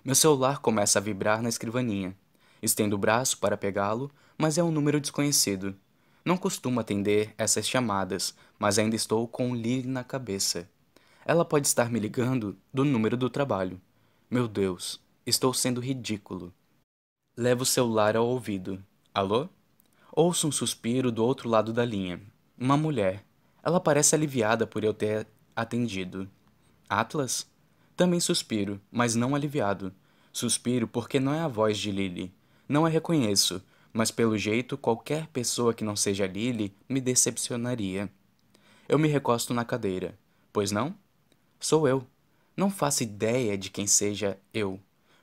Meu 0.04 0.14
celular 0.14 0.60
começa 0.60 1.00
a 1.00 1.02
vibrar 1.02 1.42
na 1.42 1.48
escrivaninha. 1.48 2.16
Estendo 2.62 2.94
o 2.94 2.98
braço 2.98 3.38
para 3.38 3.56
pegá-lo, 3.56 4.10
mas 4.38 4.56
é 4.56 4.62
um 4.62 4.70
número 4.70 5.00
desconhecido. 5.00 5.74
Não 6.24 6.36
costumo 6.36 6.78
atender 6.78 7.34
essas 7.36 7.68
chamadas, 7.68 8.34
mas 8.58 8.78
ainda 8.78 8.94
estou 8.94 9.26
com 9.26 9.50
o 9.50 9.54
Lily 9.54 9.88
na 9.88 10.04
cabeça. 10.04 10.68
Ela 11.24 11.44
pode 11.44 11.66
estar 11.66 11.90
me 11.90 11.98
ligando 11.98 12.56
do 12.72 12.84
número 12.84 13.16
do 13.16 13.28
trabalho. 13.28 13.80
Meu 14.30 14.46
Deus, 14.46 15.00
estou 15.26 15.52
sendo 15.52 15.80
ridículo. 15.80 16.54
Levo 17.36 17.62
o 17.62 17.66
celular 17.66 18.16
ao 18.16 18.26
ouvido. 18.26 18.82
Alô? 19.12 19.48
Ouço 20.12 20.48
um 20.48 20.52
suspiro 20.52 21.10
do 21.12 21.24
outro 21.24 21.48
lado 21.48 21.72
da 21.72 21.84
linha. 21.84 22.20
Uma 22.60 22.76
mulher. 22.76 23.24
Ela 23.62 23.78
parece 23.78 24.16
aliviada 24.16 24.66
por 24.66 24.82
eu 24.82 24.92
ter 24.92 25.28
atendido. 25.54 26.28
Atlas? 26.88 27.46
Também 27.96 28.18
suspiro, 28.18 28.80
mas 28.90 29.14
não 29.14 29.32
aliviado. 29.32 29.94
Suspiro 30.32 30.88
porque 30.88 31.20
não 31.20 31.32
é 31.32 31.38
a 31.38 31.46
voz 31.46 31.78
de 31.78 31.92
Lily. 31.92 32.34
Não 32.68 32.84
a 32.84 32.88
reconheço, 32.88 33.62
mas 33.92 34.10
pelo 34.10 34.36
jeito 34.36 34.76
qualquer 34.76 35.28
pessoa 35.28 35.72
que 35.72 35.84
não 35.84 35.94
seja 35.94 36.26
Lily 36.26 36.74
me 36.88 37.00
decepcionaria. 37.00 38.10
Eu 38.88 38.98
me 38.98 39.06
recosto 39.06 39.54
na 39.54 39.64
cadeira. 39.64 40.18
Pois 40.52 40.72
não? 40.72 40.92
Sou 41.60 41.86
eu. 41.86 42.04
Não 42.56 42.70
faço 42.70 43.04
ideia 43.04 43.56
de 43.56 43.70
quem 43.70 43.86
seja 43.86 44.36
eu. 44.52 44.80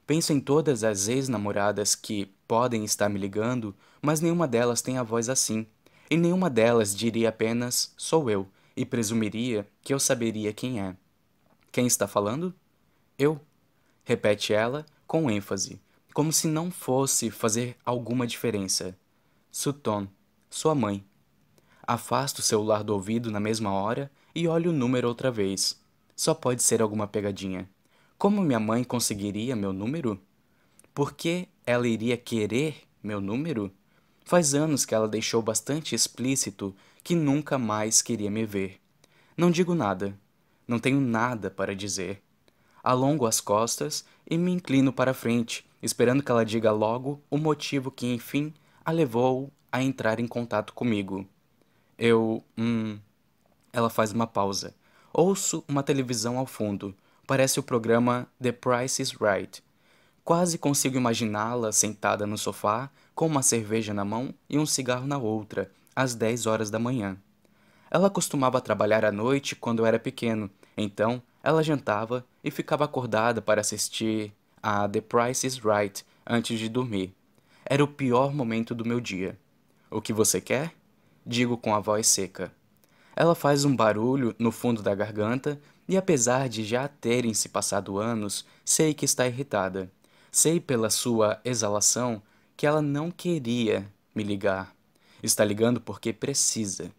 Penso 0.08 0.32
em 0.32 0.40
todas 0.40 0.86
as 0.86 1.10
ex-namoradas 1.10 1.96
que 1.96 2.34
podem 2.48 2.86
estar 2.86 3.10
me 3.10 3.20
ligando, 3.20 3.76
mas 4.02 4.22
nenhuma 4.22 4.48
delas 4.48 4.82
tem 4.82 4.98
a 4.98 5.04
voz 5.04 5.28
assim. 5.28 5.68
E 6.10 6.18
nenhuma 6.18 6.50
delas 6.50 6.96
diria 6.96 7.30
apenas 7.30 7.94
sou 7.98 8.30
eu 8.30 8.48
e 8.76 8.86
presumiria 8.86 9.68
que 9.82 9.94
eu 9.94 10.00
saberia 10.00 10.54
quem 10.54 10.82
é. 10.82 10.96
Quem 11.72 11.88
está 11.88 12.08
falando? 12.08 12.54
Eu. 13.18 13.40
Repete 14.04 14.54
ela 14.54 14.86
com 15.08 15.32
ênfase, 15.32 15.82
como 16.14 16.32
se 16.32 16.48
não 16.48 16.70
fosse 16.70 17.32
fazer 17.32 17.76
alguma 17.84 18.28
diferença. 18.28 18.96
Sutton, 19.52 20.08
sua 20.50 20.76
mãe. 20.76 21.04
Afasta 21.88 22.40
o 22.40 22.44
celular 22.44 22.84
do 22.84 22.94
ouvido 22.94 23.32
na 23.32 23.40
mesma 23.40 23.72
hora 23.72 24.12
e 24.34 24.48
olha 24.48 24.70
o 24.70 24.74
número 24.74 25.08
outra 25.08 25.32
vez. 25.32 25.82
Só 26.16 26.34
pode 26.34 26.62
ser 26.62 26.82
alguma 26.82 27.08
pegadinha. 27.08 27.70
Como 28.18 28.42
minha 28.42 28.60
mãe 28.60 28.84
conseguiria 28.84 29.56
meu 29.56 29.74
número? 29.74 30.20
Por 30.94 31.14
que 31.14 31.48
ela 31.66 31.88
iria 31.88 32.16
querer 32.16 32.84
meu 33.04 33.20
número? 33.20 33.72
Faz 34.26 34.56
anos 34.56 34.86
que 34.86 34.96
ela 34.96 35.08
deixou 35.08 35.40
bastante 35.40 35.94
explícito 35.94 36.76
que 37.04 37.16
nunca 37.16 37.60
mais 37.60 38.02
queria 38.02 38.32
me 38.32 38.44
ver. 38.44 38.82
Não 39.38 39.52
digo 39.52 39.76
nada. 39.76 40.18
Não 40.68 40.80
tenho 40.80 41.00
nada 41.00 41.52
para 41.52 41.76
dizer. 41.76 42.24
Alongo 42.84 43.28
as 43.28 43.40
costas 43.40 44.04
e 44.28 44.36
me 44.36 44.52
inclino 44.52 44.92
para 44.92 45.14
frente, 45.14 45.64
esperando 45.80 46.24
que 46.24 46.32
ela 46.32 46.44
diga 46.44 46.72
logo 46.72 47.22
o 47.30 47.38
motivo 47.38 47.92
que, 47.92 48.12
enfim, 48.12 48.52
a 48.84 48.92
levou 48.92 49.52
a 49.72 49.84
entrar 49.84 50.20
em 50.20 50.28
contato 50.28 50.74
comigo. 50.74 51.28
Eu. 51.96 52.44
Hum. 52.58 52.98
Ela 53.72 53.92
faz 53.92 54.12
uma 54.12 54.26
pausa. 54.26 54.74
Ouço 55.14 55.64
uma 55.68 55.84
televisão 55.84 56.40
ao 56.40 56.48
fundo. 56.48 56.96
Parece 57.28 57.60
o 57.60 57.64
programa 57.64 58.28
The 58.42 58.54
Price 58.54 59.00
is 59.00 59.12
Right. 59.12 59.64
Quase 60.24 60.58
consigo 60.58 60.98
imaginá-la 60.98 61.72
sentada 61.72 62.26
no 62.26 62.38
sofá, 62.38 62.90
com 63.16 63.26
uma 63.26 63.42
cerveja 63.42 63.94
na 63.94 64.04
mão 64.04 64.36
e 64.50 64.60
um 64.60 64.66
cigarro 64.66 65.08
na 65.08 65.18
outra, 65.18 65.72
às 65.96 66.14
10 66.14 66.46
horas 66.46 66.70
da 66.70 66.78
manhã. 66.78 67.18
Ela 67.90 68.10
costumava 68.10 68.60
trabalhar 68.60 69.06
à 69.06 69.12
noite 69.12 69.56
quando 69.56 69.80
eu 69.80 69.86
era 69.86 69.98
pequeno, 69.98 70.52
então 70.76 71.24
ela 71.42 71.64
jantava 71.64 72.26
e 72.44 72.52
ficava 72.52 72.84
acordada 72.84 73.42
para 73.42 73.62
assistir 73.62 74.34
a 74.62 74.88
The 74.90 75.00
Price 75.00 75.48
is 75.48 75.58
Right 75.60 76.06
antes 76.28 76.60
de 76.60 76.68
dormir. 76.68 77.16
Era 77.64 77.84
o 77.84 77.88
pior 77.88 78.34
momento 78.34 78.76
do 78.76 78.86
meu 78.86 79.00
dia. 79.00 79.40
O 79.90 80.02
que 80.02 80.12
você 80.12 80.42
quer? 80.42 80.74
Digo 81.26 81.58
com 81.58 81.74
a 81.74 81.80
voz 81.80 82.08
seca. 82.08 82.52
Ela 83.16 83.34
faz 83.34 83.64
um 83.64 83.74
barulho 83.74 84.36
no 84.38 84.52
fundo 84.52 84.84
da 84.84 84.94
garganta 84.94 85.60
e, 85.88 85.96
apesar 85.96 86.50
de 86.50 86.66
já 86.66 86.88
terem 86.88 87.34
se 87.34 87.48
passado 87.48 87.98
anos, 87.98 88.46
sei 88.66 88.94
que 88.94 89.06
está 89.06 89.26
irritada. 89.26 89.90
Sei 90.32 90.60
pela 90.60 90.90
sua 90.90 91.40
exalação 91.46 92.22
que 92.56 92.66
ela 92.66 92.82
não 92.82 93.12
queria 93.12 93.92
me 94.14 94.24
ligar. 94.24 94.74
Está 95.22 95.44
ligando 95.44 95.82
porque 95.82 96.14
precisa. 96.14 96.92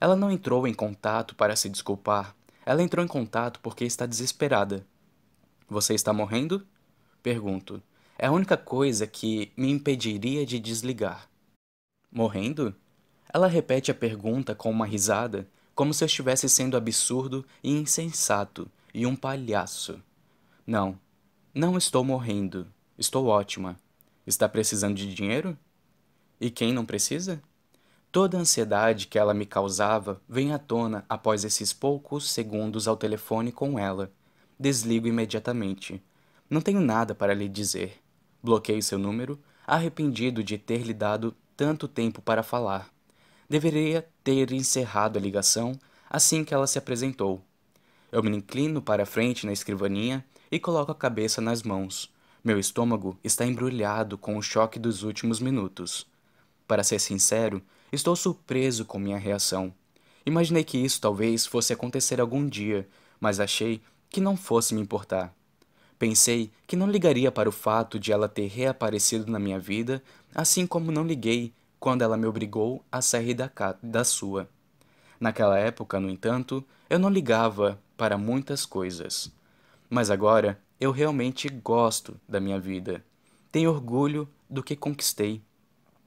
Ela 0.00 0.16
não 0.16 0.30
entrou 0.30 0.66
em 0.66 0.74
contato 0.74 1.34
para 1.34 1.56
se 1.56 1.68
desculpar. 1.68 2.34
Ela 2.64 2.82
entrou 2.82 3.04
em 3.04 3.08
contato 3.08 3.60
porque 3.60 3.84
está 3.84 4.06
desesperada. 4.06 4.86
Você 5.68 5.94
está 5.94 6.12
morrendo? 6.12 6.66
Pergunto. 7.22 7.82
É 8.18 8.26
a 8.26 8.32
única 8.32 8.56
coisa 8.56 9.06
que 9.06 9.52
me 9.56 9.70
impediria 9.70 10.44
de 10.44 10.58
desligar. 10.58 11.28
Morrendo? 12.10 12.74
Ela 13.32 13.46
repete 13.46 13.90
a 13.90 13.94
pergunta 13.94 14.54
com 14.54 14.70
uma 14.70 14.86
risada, 14.86 15.48
como 15.74 15.94
se 15.94 16.04
eu 16.04 16.06
estivesse 16.06 16.48
sendo 16.48 16.76
absurdo 16.76 17.44
e 17.64 17.70
insensato 17.70 18.70
e 18.92 19.06
um 19.06 19.16
palhaço. 19.16 20.00
Não, 20.66 20.98
não 21.54 21.78
estou 21.78 22.04
morrendo. 22.04 22.66
Estou 22.98 23.26
ótima. 23.26 23.76
Está 24.26 24.48
precisando 24.48 24.96
de 24.96 25.12
dinheiro? 25.12 25.56
E 26.40 26.50
quem 26.50 26.72
não 26.72 26.84
precisa? 26.84 27.42
Toda 28.10 28.36
a 28.36 28.40
ansiedade 28.40 29.06
que 29.06 29.18
ela 29.18 29.32
me 29.32 29.46
causava 29.46 30.20
vem 30.28 30.52
à 30.52 30.58
tona 30.58 31.04
após 31.08 31.44
esses 31.44 31.72
poucos 31.72 32.30
segundos 32.30 32.86
ao 32.86 32.96
telefone 32.96 33.50
com 33.50 33.78
ela. 33.78 34.12
Desligo 34.58 35.08
imediatamente. 35.08 36.02
Não 36.48 36.60
tenho 36.60 36.80
nada 36.80 37.14
para 37.14 37.34
lhe 37.34 37.48
dizer. 37.48 38.00
Bloqueio 38.42 38.82
seu 38.82 38.98
número, 38.98 39.40
arrependido 39.66 40.44
de 40.44 40.58
ter 40.58 40.82
lhe 40.82 40.92
dado 40.92 41.34
tanto 41.56 41.88
tempo 41.88 42.20
para 42.20 42.42
falar. 42.42 42.90
Deveria 43.48 44.06
ter 44.22 44.52
encerrado 44.52 45.18
a 45.18 45.22
ligação 45.22 45.72
assim 46.08 46.44
que 46.44 46.52
ela 46.52 46.66
se 46.66 46.78
apresentou. 46.78 47.42
Eu 48.10 48.22
me 48.22 48.36
inclino 48.36 48.82
para 48.82 49.04
a 49.04 49.06
frente 49.06 49.46
na 49.46 49.52
escrivaninha 49.52 50.24
e 50.50 50.60
coloco 50.60 50.92
a 50.92 50.94
cabeça 50.94 51.40
nas 51.40 51.62
mãos. 51.62 52.12
Meu 52.44 52.58
estômago 52.58 53.16
está 53.22 53.46
embrulhado 53.46 54.18
com 54.18 54.36
o 54.36 54.42
choque 54.42 54.76
dos 54.76 55.04
últimos 55.04 55.38
minutos. 55.38 56.04
Para 56.66 56.82
ser 56.82 56.98
sincero, 56.98 57.62
estou 57.92 58.16
surpreso 58.16 58.84
com 58.84 58.98
minha 58.98 59.16
reação. 59.16 59.72
Imaginei 60.26 60.64
que 60.64 60.76
isso 60.76 61.00
talvez 61.00 61.46
fosse 61.46 61.72
acontecer 61.72 62.20
algum 62.20 62.48
dia, 62.48 62.88
mas 63.20 63.38
achei 63.38 63.80
que 64.10 64.20
não 64.20 64.36
fosse 64.36 64.74
me 64.74 64.80
importar. 64.80 65.32
Pensei 66.00 66.50
que 66.66 66.74
não 66.74 66.90
ligaria 66.90 67.30
para 67.30 67.48
o 67.48 67.52
fato 67.52 67.96
de 67.96 68.10
ela 68.10 68.28
ter 68.28 68.48
reaparecido 68.48 69.30
na 69.30 69.38
minha 69.38 69.60
vida, 69.60 70.02
assim 70.34 70.66
como 70.66 70.90
não 70.90 71.06
liguei 71.06 71.52
quando 71.78 72.02
ela 72.02 72.16
me 72.16 72.26
obrigou 72.26 72.84
a 72.90 73.00
sair 73.00 73.34
da, 73.34 73.48
da 73.80 74.02
sua. 74.02 74.48
Naquela 75.20 75.60
época, 75.60 76.00
no 76.00 76.10
entanto, 76.10 76.64
eu 76.90 76.98
não 76.98 77.08
ligava 77.08 77.78
para 77.96 78.18
muitas 78.18 78.66
coisas. 78.66 79.30
Mas 79.88 80.10
agora 80.10 80.60
eu 80.82 80.90
realmente 80.90 81.48
gosto 81.48 82.20
da 82.28 82.40
minha 82.40 82.58
vida. 82.58 83.04
Tenho 83.52 83.70
orgulho 83.70 84.28
do 84.50 84.64
que 84.64 84.74
conquistei. 84.74 85.40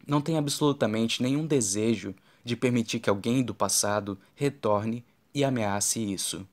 Não 0.06 0.20
tenho 0.20 0.38
absolutamente 0.38 1.24
nenhum 1.24 1.48
desejo 1.48 2.14
de 2.44 2.58
permitir 2.58 3.00
que 3.00 3.10
alguém 3.10 3.42
do 3.42 3.56
passado 3.56 4.20
retorne 4.36 5.02
e 5.34 5.46
ameace 5.46 6.02
isso. 6.12 6.46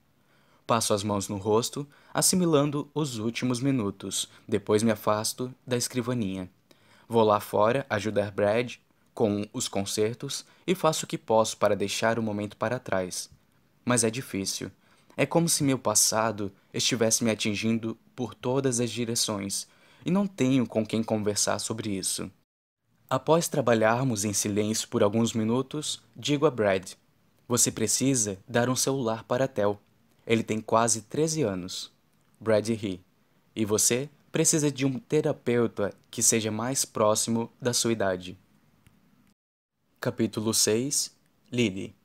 Passo 0.65 0.93
as 0.93 1.03
mãos 1.03 1.27
no 1.27 1.35
rosto, 1.35 1.85
assimilando 2.13 2.89
os 2.95 3.17
últimos 3.17 3.59
minutos. 3.59 4.29
Depois 4.47 4.83
me 4.83 4.91
afasto 4.91 5.53
da 5.67 5.75
escrivaninha. 5.75 6.49
Vou 7.09 7.23
lá 7.23 7.41
fora 7.41 7.85
ajudar 7.89 8.31
Brad 8.31 8.75
com 9.13 9.45
os 9.51 9.67
concertos 9.67 10.45
e 10.65 10.73
faço 10.73 11.03
o 11.03 11.07
que 11.09 11.17
posso 11.17 11.57
para 11.57 11.75
deixar 11.75 12.17
o 12.17 12.23
momento 12.23 12.55
para 12.55 12.79
trás. 12.79 13.29
Mas 13.83 14.05
é 14.05 14.09
difícil. 14.09 14.71
É 15.17 15.25
como 15.25 15.49
se 15.49 15.61
meu 15.61 15.77
passado 15.77 16.53
estivesse 16.73 17.23
me 17.23 17.31
atingindo 17.31 17.97
por 18.15 18.33
todas 18.33 18.79
as 18.79 18.89
direções 18.89 19.67
e 20.05 20.11
não 20.11 20.27
tenho 20.27 20.65
com 20.65 20.85
quem 20.85 21.03
conversar 21.03 21.59
sobre 21.59 21.91
isso. 21.91 22.29
Após 23.09 23.47
trabalharmos 23.47 24.25
em 24.25 24.33
silêncio 24.33 24.87
por 24.87 25.03
alguns 25.03 25.33
minutos, 25.33 26.01
digo 26.15 26.45
a 26.45 26.51
Brad: 26.51 26.93
Você 27.47 27.71
precisa 27.71 28.39
dar 28.47 28.69
um 28.69 28.75
celular 28.75 29.23
para 29.23 29.47
Tel. 29.47 29.79
Ele 30.25 30.43
tem 30.43 30.59
quase 30.59 31.03
13 31.03 31.43
anos. 31.43 31.91
Brad 32.39 32.67
ri. 32.69 33.01
E 33.55 33.65
você 33.65 34.09
precisa 34.31 34.71
de 34.71 34.85
um 34.85 34.97
terapeuta 34.97 35.93
que 36.09 36.23
seja 36.23 36.51
mais 36.51 36.85
próximo 36.85 37.51
da 37.61 37.71
sua 37.71 37.91
idade. 37.91 38.37
Capítulo 40.01 40.53
6 40.53 41.15
Lily 41.51 41.95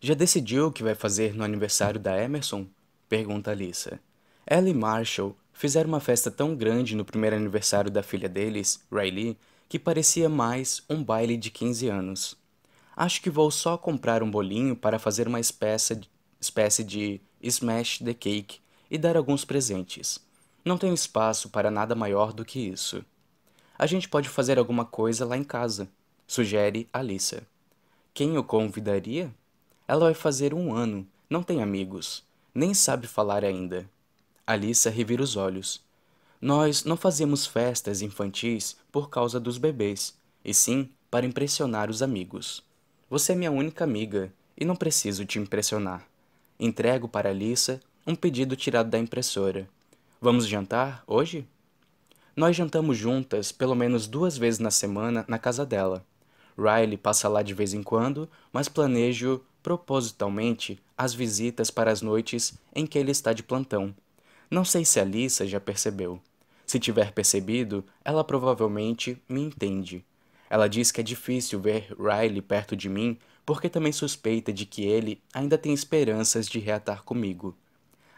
Já 0.00 0.12
decidiu 0.12 0.66
o 0.66 0.72
que 0.72 0.82
vai 0.82 0.94
fazer 0.94 1.34
no 1.34 1.44
aniversário 1.44 2.00
da 2.00 2.20
Emerson? 2.20 2.66
Pergunta 3.08 3.52
Alissa. 3.52 4.00
Ela 4.44 4.68
e 4.68 4.74
Marshall 4.74 5.36
fizeram 5.52 5.88
uma 5.88 6.00
festa 6.00 6.30
tão 6.30 6.56
grande 6.56 6.96
no 6.96 7.04
primeiro 7.04 7.36
aniversário 7.36 7.90
da 7.90 8.02
filha 8.02 8.28
deles, 8.28 8.84
Riley, 8.92 9.38
que 9.68 9.78
parecia 9.78 10.28
mais 10.28 10.82
um 10.90 11.02
baile 11.02 11.36
de 11.36 11.50
15 11.50 11.88
anos. 11.88 12.36
Acho 12.96 13.22
que 13.22 13.30
vou 13.30 13.50
só 13.50 13.78
comprar 13.78 14.22
um 14.22 14.30
bolinho 14.30 14.74
para 14.74 14.98
fazer 14.98 15.28
uma 15.28 15.38
espécie, 15.38 16.00
espécie 16.40 16.82
de 16.82 17.20
smash 17.40 17.98
the 17.98 18.12
cake 18.12 18.58
e 18.90 18.98
dar 18.98 19.16
alguns 19.16 19.44
presentes. 19.44 20.18
Não 20.64 20.76
tenho 20.76 20.94
espaço 20.94 21.48
para 21.48 21.70
nada 21.70 21.94
maior 21.94 22.32
do 22.32 22.44
que 22.44 22.58
isso. 22.58 23.04
A 23.78 23.86
gente 23.86 24.08
pode 24.08 24.28
fazer 24.28 24.58
alguma 24.58 24.84
coisa 24.84 25.24
lá 25.24 25.36
em 25.36 25.44
casa, 25.44 25.88
sugere 26.26 26.88
Alissa. 26.92 27.46
Quem 28.12 28.36
o 28.36 28.42
convidaria? 28.42 29.32
Ela 29.86 30.06
vai 30.06 30.14
fazer 30.14 30.52
um 30.52 30.74
ano, 30.74 31.06
não 31.30 31.42
tem 31.42 31.62
amigos, 31.62 32.25
nem 32.56 32.72
sabe 32.72 33.06
falar 33.06 33.44
ainda. 33.44 33.86
Alissa 34.46 34.88
revira 34.88 35.22
os 35.22 35.36
olhos. 35.36 35.84
Nós 36.40 36.84
não 36.84 36.96
fazemos 36.96 37.46
festas 37.46 38.00
infantis 38.00 38.78
por 38.90 39.10
causa 39.10 39.38
dos 39.38 39.58
bebês, 39.58 40.16
e 40.42 40.54
sim 40.54 40.88
para 41.10 41.26
impressionar 41.26 41.90
os 41.90 42.00
amigos. 42.00 42.64
Você 43.10 43.32
é 43.32 43.34
minha 43.34 43.50
única 43.50 43.84
amiga 43.84 44.32
e 44.56 44.64
não 44.64 44.74
preciso 44.74 45.26
te 45.26 45.38
impressionar. 45.38 46.08
Entrego 46.58 47.06
para 47.06 47.28
Alissa 47.28 47.78
um 48.06 48.14
pedido 48.14 48.56
tirado 48.56 48.88
da 48.88 48.98
impressora. 48.98 49.68
Vamos 50.18 50.48
jantar 50.48 51.04
hoje? 51.06 51.46
Nós 52.34 52.56
jantamos 52.56 52.96
juntas 52.96 53.52
pelo 53.52 53.74
menos 53.74 54.06
duas 54.06 54.38
vezes 54.38 54.60
na 54.60 54.70
semana 54.70 55.26
na 55.28 55.38
casa 55.38 55.66
dela. 55.66 56.02
Riley 56.56 56.96
passa 56.96 57.28
lá 57.28 57.42
de 57.42 57.52
vez 57.52 57.74
em 57.74 57.82
quando, 57.82 58.26
mas 58.50 58.66
planejo 58.66 59.42
propositalmente 59.66 60.80
as 60.96 61.12
visitas 61.12 61.72
para 61.72 61.90
as 61.90 62.00
noites 62.00 62.54
em 62.72 62.86
que 62.86 62.96
ele 62.96 63.10
está 63.10 63.32
de 63.32 63.42
plantão. 63.42 63.92
Não 64.48 64.64
sei 64.64 64.84
se 64.84 65.00
a 65.00 65.04
Lisa 65.04 65.44
já 65.44 65.58
percebeu. 65.58 66.20
Se 66.64 66.78
tiver 66.78 67.10
percebido, 67.10 67.84
ela 68.04 68.22
provavelmente 68.22 69.20
me 69.28 69.40
entende. 69.40 70.04
Ela 70.48 70.68
diz 70.68 70.92
que 70.92 71.00
é 71.00 71.02
difícil 71.02 71.60
ver 71.60 71.92
Riley 71.98 72.40
perto 72.40 72.76
de 72.76 72.88
mim 72.88 73.18
porque 73.44 73.68
também 73.68 73.90
suspeita 73.90 74.52
de 74.52 74.64
que 74.66 74.84
ele 74.84 75.20
ainda 75.34 75.58
tem 75.58 75.74
esperanças 75.74 76.46
de 76.46 76.60
reatar 76.60 77.02
comigo. 77.02 77.52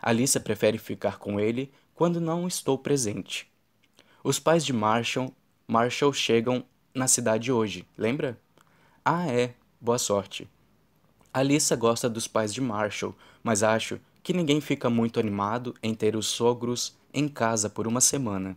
Alissa 0.03 0.39
prefere 0.39 0.77
ficar 0.77 1.19
com 1.19 1.41
ele 1.41 1.73
quando 1.95 2.21
não 2.21 2.47
estou 2.47 2.77
presente. 2.77 3.51
Os 4.23 4.39
pais 4.39 4.67
de 4.67 4.75
Marshall, 4.75 5.33
Marshall 5.67 6.13
chegam 6.13 6.63
na 6.95 7.09
cidade 7.09 7.51
hoje, 7.51 7.87
lembra? 7.97 8.39
Ah, 9.03 9.27
é. 9.29 9.55
Boa 9.81 9.97
sorte. 9.97 10.47
Alissa 11.39 11.77
gosta 11.77 12.09
dos 12.09 12.27
pais 12.27 12.53
de 12.53 12.61
Marshall, 12.61 13.15
mas 13.43 13.63
acho 13.63 14.01
que 14.23 14.33
ninguém 14.33 14.61
fica 14.61 14.91
muito 14.91 15.19
animado 15.21 15.75
em 15.83 15.95
ter 15.95 16.17
os 16.17 16.27
sogros 16.27 16.97
em 17.15 17.29
casa 17.29 17.71
por 17.71 17.87
uma 17.87 18.01
semana. 18.01 18.57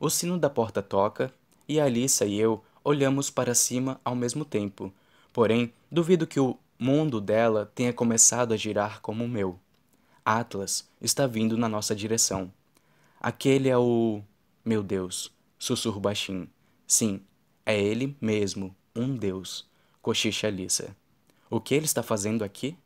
O 0.00 0.10
sino 0.10 0.36
da 0.36 0.50
porta 0.50 0.82
toca 0.82 1.32
e 1.68 1.80
Alissa 1.80 2.26
e 2.26 2.38
eu 2.38 2.62
olhamos 2.84 3.30
para 3.30 3.54
cima 3.54 4.00
ao 4.04 4.14
mesmo 4.14 4.44
tempo, 4.44 4.92
porém 5.32 5.72
duvido 5.90 6.26
que 6.26 6.40
o 6.40 6.58
mundo 6.78 7.20
dela 7.20 7.70
tenha 7.74 7.92
começado 7.92 8.52
a 8.52 8.56
girar 8.56 9.00
como 9.00 9.24
o 9.24 9.28
meu. 9.28 9.58
Atlas 10.24 10.88
está 11.00 11.26
vindo 11.26 11.56
na 11.56 11.68
nossa 11.68 11.94
direção. 11.94 12.52
Aquele 13.20 13.68
é 13.68 13.78
o. 13.78 14.20
Meu 14.64 14.82
Deus, 14.82 15.32
sussurro 15.58 16.00
baixinho. 16.00 16.48
Sim, 16.86 17.20
é 17.64 17.80
ele 17.80 18.16
mesmo, 18.20 18.74
um 18.94 19.16
Deus, 19.16 19.68
cochicha 20.00 20.48
Alissa. 20.48 20.96
O 21.52 21.60
que 21.60 21.74
ele 21.74 21.84
está 21.84 22.02
fazendo 22.02 22.42
aqui? 22.42 22.78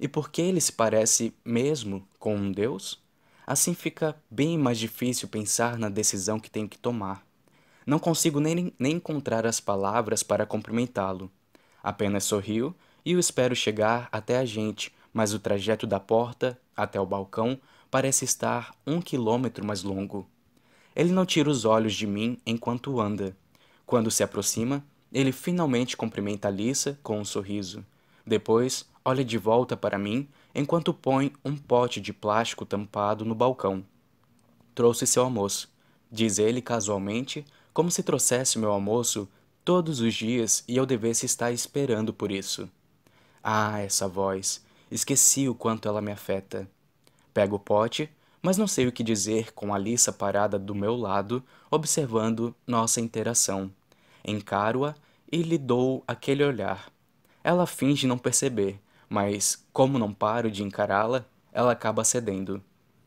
E 0.00 0.08
por 0.08 0.30
que 0.30 0.40
ele 0.40 0.62
se 0.62 0.72
parece 0.72 1.34
mesmo 1.44 2.08
com 2.18 2.34
um 2.34 2.50
Deus? 2.50 2.98
Assim 3.46 3.74
fica 3.74 4.16
bem 4.30 4.56
mais 4.56 4.78
difícil 4.78 5.28
pensar 5.28 5.76
na 5.76 5.90
decisão 5.90 6.40
que 6.40 6.50
tenho 6.50 6.66
que 6.66 6.78
tomar. 6.78 7.22
Não 7.84 7.98
consigo 7.98 8.40
nem, 8.40 8.72
nem 8.78 8.92
encontrar 8.94 9.46
as 9.46 9.60
palavras 9.60 10.22
para 10.22 10.46
cumprimentá-lo. 10.46 11.30
Apenas 11.82 12.24
sorrio 12.24 12.74
e 13.04 13.14
o 13.14 13.18
espero 13.18 13.54
chegar 13.54 14.08
até 14.10 14.38
a 14.38 14.46
gente 14.46 14.90
mas 15.12 15.34
o 15.34 15.38
trajeto 15.38 15.86
da 15.86 16.00
porta 16.00 16.58
até 16.74 16.98
o 16.98 17.04
balcão 17.04 17.60
parece 17.90 18.24
estar 18.24 18.74
um 18.86 19.02
quilômetro 19.02 19.66
mais 19.66 19.82
longo. 19.82 20.26
Ele 20.96 21.12
não 21.12 21.26
tira 21.26 21.50
os 21.50 21.66
olhos 21.66 21.92
de 21.92 22.06
mim 22.06 22.38
enquanto 22.46 22.98
anda. 22.98 23.36
Quando 23.84 24.10
se 24.10 24.22
aproxima, 24.22 24.82
ele 25.12 25.32
finalmente 25.32 25.96
cumprimenta 25.96 26.48
Alissa 26.48 26.98
com 27.02 27.20
um 27.20 27.24
sorriso. 27.24 27.84
Depois, 28.26 28.86
olha 29.04 29.24
de 29.24 29.36
volta 29.36 29.76
para 29.76 29.98
mim 29.98 30.28
enquanto 30.54 30.94
põe 30.94 31.32
um 31.44 31.56
pote 31.56 32.00
de 32.00 32.12
plástico 32.12 32.64
tampado 32.64 33.24
no 33.24 33.34
balcão. 33.34 33.84
Trouxe 34.74 35.06
seu 35.06 35.22
almoço, 35.24 35.68
diz 36.10 36.38
ele 36.38 36.62
casualmente, 36.62 37.44
como 37.72 37.90
se 37.90 38.02
trouxesse 38.02 38.58
meu 38.58 38.70
almoço 38.70 39.28
todos 39.64 40.00
os 40.00 40.14
dias 40.14 40.64
e 40.66 40.76
eu 40.76 40.86
devesse 40.86 41.26
estar 41.26 41.52
esperando 41.52 42.12
por 42.12 42.30
isso. 42.30 42.68
Ah, 43.42 43.80
essa 43.80 44.08
voz! 44.08 44.62
Esqueci 44.90 45.48
o 45.48 45.54
quanto 45.54 45.88
ela 45.88 46.02
me 46.02 46.12
afeta. 46.12 46.68
Pego 47.32 47.56
o 47.56 47.58
pote, 47.58 48.10
mas 48.42 48.58
não 48.58 48.66
sei 48.66 48.86
o 48.86 48.92
que 48.92 49.02
dizer 49.02 49.52
com 49.52 49.72
a 49.72 49.76
Alissa 49.76 50.12
parada 50.12 50.58
do 50.58 50.74
meu 50.74 50.94
lado, 50.94 51.42
observando 51.70 52.54
nossa 52.66 53.00
interação. 53.00 53.70
Encaro-a 54.24 54.94
e 55.30 55.42
lhe 55.42 55.58
dou 55.58 56.04
aquele 56.06 56.44
olhar. 56.44 56.92
Ela 57.42 57.66
finge 57.66 58.06
não 58.06 58.18
perceber, 58.18 58.80
mas, 59.08 59.66
como 59.72 59.98
não 59.98 60.12
paro 60.12 60.50
de 60.50 60.62
encará-la, 60.62 61.24
ela 61.52 61.72
acaba 61.72 62.04
cedendo. 62.04 62.62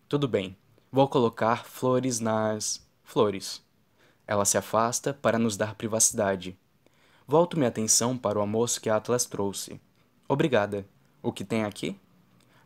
Tudo 0.07 0.27
bem, 0.27 0.55
vou 0.91 1.07
colocar 1.07 1.65
flores 1.65 2.19
nas. 2.19 2.85
flores. 3.03 3.63
Ela 4.27 4.45
se 4.45 4.57
afasta 4.57 5.13
para 5.13 5.39
nos 5.39 5.55
dar 5.55 5.75
privacidade. 5.75 6.57
Volto 7.27 7.57
minha 7.57 7.69
atenção 7.69 8.17
para 8.17 8.37
o 8.37 8.41
almoço 8.41 8.81
que 8.81 8.89
Atlas 8.89 9.25
trouxe. 9.25 9.79
Obrigada. 10.27 10.85
O 11.23 11.31
que 11.31 11.43
tem 11.43 11.63
aqui? 11.63 11.99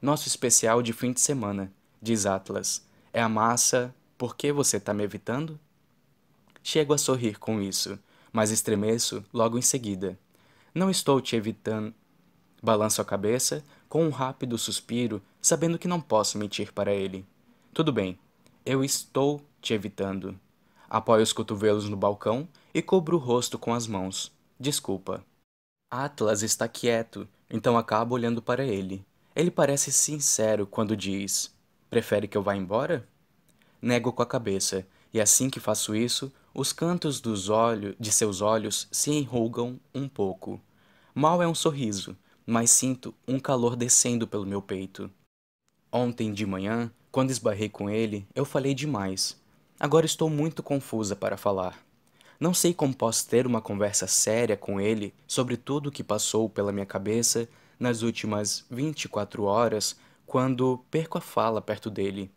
Nosso 0.02 0.28
especial 0.28 0.82
de 0.82 0.94
fim 0.94 1.12
de 1.12 1.22
semana, 1.22 1.72
diz 2.02 2.26
Atlas. 2.26 2.86
É 3.14 3.22
a 3.22 3.30
massa. 3.30 3.94
Por 4.18 4.36
que 4.36 4.52
você 4.52 4.78
está 4.78 4.94
me 4.94 5.04
evitando? 5.04 5.60
Chego 6.62 6.94
a 6.94 6.98
sorrir 6.98 7.40
com 7.40 7.62
isso, 7.62 7.98
mas 8.32 8.52
estremeço 8.52 9.24
logo 9.34 9.58
em 9.58 9.62
seguida. 9.62 10.18
Não 10.74 10.90
estou 10.90 11.20
te 11.20 11.36
evitando. 11.36 11.94
Balanço 12.62 13.02
a 13.02 13.06
cabeça 13.06 13.64
com 13.88 14.06
um 14.06 14.10
rápido 14.10 14.58
suspiro, 14.58 15.22
sabendo 15.42 15.80
que 15.80 15.88
não 15.88 16.00
posso 16.00 16.38
mentir 16.38 16.74
para 16.74 16.94
ele. 16.94 17.26
Tudo 17.74 17.92
bem, 17.92 18.20
eu 18.66 18.84
estou 18.84 19.42
te 19.62 19.74
evitando. 19.74 20.40
Apoio 20.90 21.24
os 21.24 21.34
cotovelos 21.34 21.88
no 21.88 21.96
balcão 21.96 22.48
e 22.74 22.82
cubro 22.82 23.18
o 23.18 23.20
rosto 23.20 23.58
com 23.58 23.74
as 23.74 23.88
mãos. 23.88 24.32
Desculpa. 24.60 25.24
Atlas 25.92 26.44
está 26.44 26.68
quieto, 26.68 27.28
então 27.50 27.78
acabo 27.78 28.14
olhando 28.14 28.42
para 28.42 28.64
ele. 28.64 29.04
Ele 29.36 29.50
parece 29.50 29.92
sincero 29.92 30.68
quando 30.68 30.98
diz: 30.98 31.56
Prefere 31.90 32.28
que 32.28 32.38
eu 32.38 32.44
vá 32.44 32.56
embora? 32.56 33.08
Nego 33.82 34.12
com 34.12 34.22
a 34.22 34.26
cabeça, 34.26 34.86
e 35.14 35.20
assim 35.20 35.50
que 35.50 35.60
faço 35.60 35.96
isso, 35.96 36.32
os 36.54 36.74
cantos 36.74 37.20
dos 37.20 37.50
olhos 37.50 37.96
de 38.00 38.12
seus 38.12 38.42
olhos 38.42 38.88
se 38.92 39.12
enrugam 39.12 39.80
um 39.94 40.08
pouco. 40.08 40.60
Mal 41.14 41.42
é 41.42 41.48
um 41.48 41.56
sorriso, 41.56 42.16
mas 42.46 42.72
sinto 42.72 43.14
um 43.28 43.40
calor 43.40 43.76
descendo 43.76 44.28
pelo 44.28 44.46
meu 44.46 44.62
peito. 44.62 45.10
Ontem 45.92 46.34
de 46.34 46.46
manhã, 46.46 46.92
quando 47.12 47.32
esbarrei 47.32 47.70
com 47.70 47.90
ele, 47.90 48.28
eu 48.36 48.46
falei 48.46 48.74
demais. 48.74 49.38
Agora 49.80 50.06
estou 50.06 50.30
muito 50.30 50.62
confusa 50.62 51.16
para 51.16 51.38
falar. 51.38 51.84
Não 52.40 52.54
sei 52.54 52.74
como 52.74 52.96
posso 52.96 53.28
ter 53.28 53.46
uma 53.46 53.62
conversa 53.62 54.08
séria 54.08 54.56
com 54.56 54.80
ele 54.80 55.14
sobre 55.28 55.58
tudo 55.58 55.90
o 55.90 55.92
que 55.92 56.04
passou 56.04 56.50
pela 56.50 56.72
minha 56.72 56.86
cabeça 56.86 57.50
nas 57.80 58.02
últimas 58.02 58.66
24 58.70 59.44
horas 59.44 59.96
quando 60.26 60.84
perco 60.92 61.18
a 61.18 61.22
fala 61.22 61.62
perto 61.62 61.90
dele. 61.90 62.32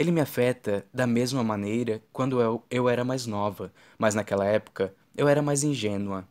Ele 0.00 0.10
me 0.10 0.22
afeta 0.22 0.86
da 0.94 1.06
mesma 1.06 1.44
maneira 1.44 2.02
quando 2.10 2.40
eu, 2.40 2.64
eu 2.70 2.88
era 2.88 3.04
mais 3.04 3.26
nova, 3.26 3.70
mas 3.98 4.14
naquela 4.14 4.46
época 4.46 4.94
eu 5.14 5.28
era 5.28 5.42
mais 5.42 5.62
ingênua. 5.62 6.26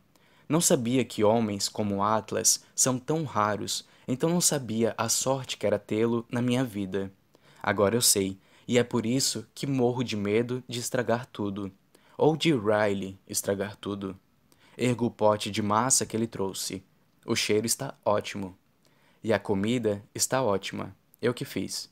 Não 0.48 0.60
sabia 0.60 1.04
que 1.04 1.22
homens 1.22 1.68
como 1.68 2.02
Atlas 2.02 2.64
são 2.74 2.98
tão 2.98 3.22
raros, 3.22 3.86
então 4.08 4.28
não 4.28 4.40
sabia 4.40 4.92
a 4.98 5.08
sorte 5.08 5.56
que 5.56 5.64
era 5.64 5.78
tê-lo 5.78 6.26
na 6.32 6.42
minha 6.42 6.64
vida. 6.64 7.12
Agora 7.62 7.94
eu 7.94 8.02
sei, 8.02 8.40
e 8.66 8.76
é 8.76 8.82
por 8.82 9.06
isso 9.06 9.46
que 9.54 9.68
morro 9.68 10.02
de 10.02 10.16
medo 10.16 10.64
de 10.68 10.80
estragar 10.80 11.24
tudo. 11.26 11.70
ou 12.18 12.36
de 12.36 12.52
Riley 12.52 13.20
estragar 13.28 13.76
tudo. 13.76 14.18
Ergo 14.76 15.06
o 15.06 15.10
pote 15.12 15.48
de 15.48 15.62
massa 15.62 16.04
que 16.04 16.16
ele 16.16 16.26
trouxe. 16.26 16.82
O 17.24 17.36
cheiro 17.36 17.66
está 17.66 17.94
ótimo. 18.04 18.58
E 19.22 19.32
a 19.32 19.38
comida 19.38 20.02
está 20.12 20.42
ótima. 20.42 20.92
Eu 21.22 21.32
que 21.32 21.44
fiz. 21.44 21.88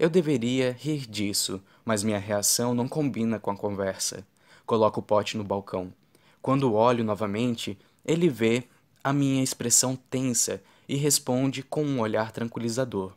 Eu 0.00 0.08
deveria 0.08 0.72
rir 0.80 1.06
disso, 1.06 1.62
mas 1.84 2.02
minha 2.02 2.18
reação 2.18 2.74
não 2.74 2.88
combina 2.88 3.38
com 3.38 3.50
a 3.50 3.56
conversa. 3.56 4.26
Coloco 4.64 5.00
o 5.00 5.02
pote 5.02 5.36
no 5.36 5.44
balcão. 5.44 5.92
Quando 6.40 6.72
olho 6.72 7.04
novamente, 7.04 7.78
ele 8.02 8.30
vê 8.30 8.64
a 9.04 9.12
minha 9.12 9.42
expressão 9.42 9.94
tensa 9.94 10.62
e 10.88 10.96
responde 10.96 11.62
com 11.62 11.84
um 11.84 12.00
olhar 12.00 12.32
tranquilizador. 12.32 13.12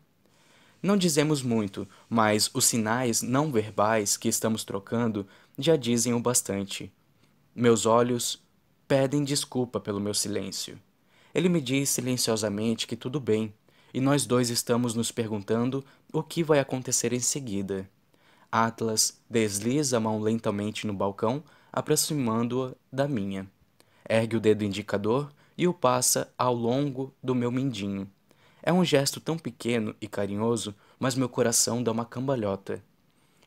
Não 0.81 0.97
dizemos 0.97 1.41
muito, 1.41 1.87
mas 2.09 2.51
os 2.53 2.65
sinais 2.65 3.21
não 3.21 3.49
verbais 3.49 4.17
que 4.17 4.27
estamos 4.27 4.65
trocando 4.65 5.25
já 5.57 5.77
dizem 5.77 6.13
o 6.13 6.19
bastante. 6.19 6.91
Meus 7.55 7.85
olhos 7.85 8.43
pedem 8.89 9.23
desculpa 9.23 9.79
pelo 9.79 10.01
meu 10.01 10.13
silêncio. 10.13 10.77
Ele 11.33 11.47
me 11.47 11.61
diz 11.61 11.91
silenciosamente 11.91 12.85
que 12.85 12.97
tudo 12.97 13.21
bem, 13.21 13.53
e 13.93 14.01
nós 14.01 14.25
dois 14.25 14.49
estamos 14.49 14.95
nos 14.95 15.11
perguntando 15.11 15.85
o 16.13 16.21
que 16.21 16.43
vai 16.43 16.59
acontecer 16.59 17.11
em 17.11 17.19
seguida. 17.19 17.89
Atlas 18.51 19.19
desliza 19.27 19.97
a 19.97 19.99
mão 19.99 20.21
lentamente 20.21 20.85
no 20.85 20.93
balcão, 20.93 21.43
aproximando-a 21.71 22.75
da 22.91 23.07
minha. 23.07 23.49
Ergue 24.07 24.37
o 24.37 24.39
dedo 24.39 24.63
indicador 24.63 25.33
e 25.57 25.67
o 25.67 25.73
passa 25.73 26.31
ao 26.37 26.53
longo 26.53 27.11
do 27.21 27.33
meu 27.33 27.51
mindinho. 27.51 28.07
É 28.61 28.71
um 28.71 28.85
gesto 28.85 29.19
tão 29.19 29.39
pequeno 29.39 29.95
e 29.99 30.07
carinhoso, 30.07 30.75
mas 30.99 31.15
meu 31.15 31.27
coração 31.27 31.81
dá 31.81 31.91
uma 31.91 32.05
cambalhota. 32.05 32.83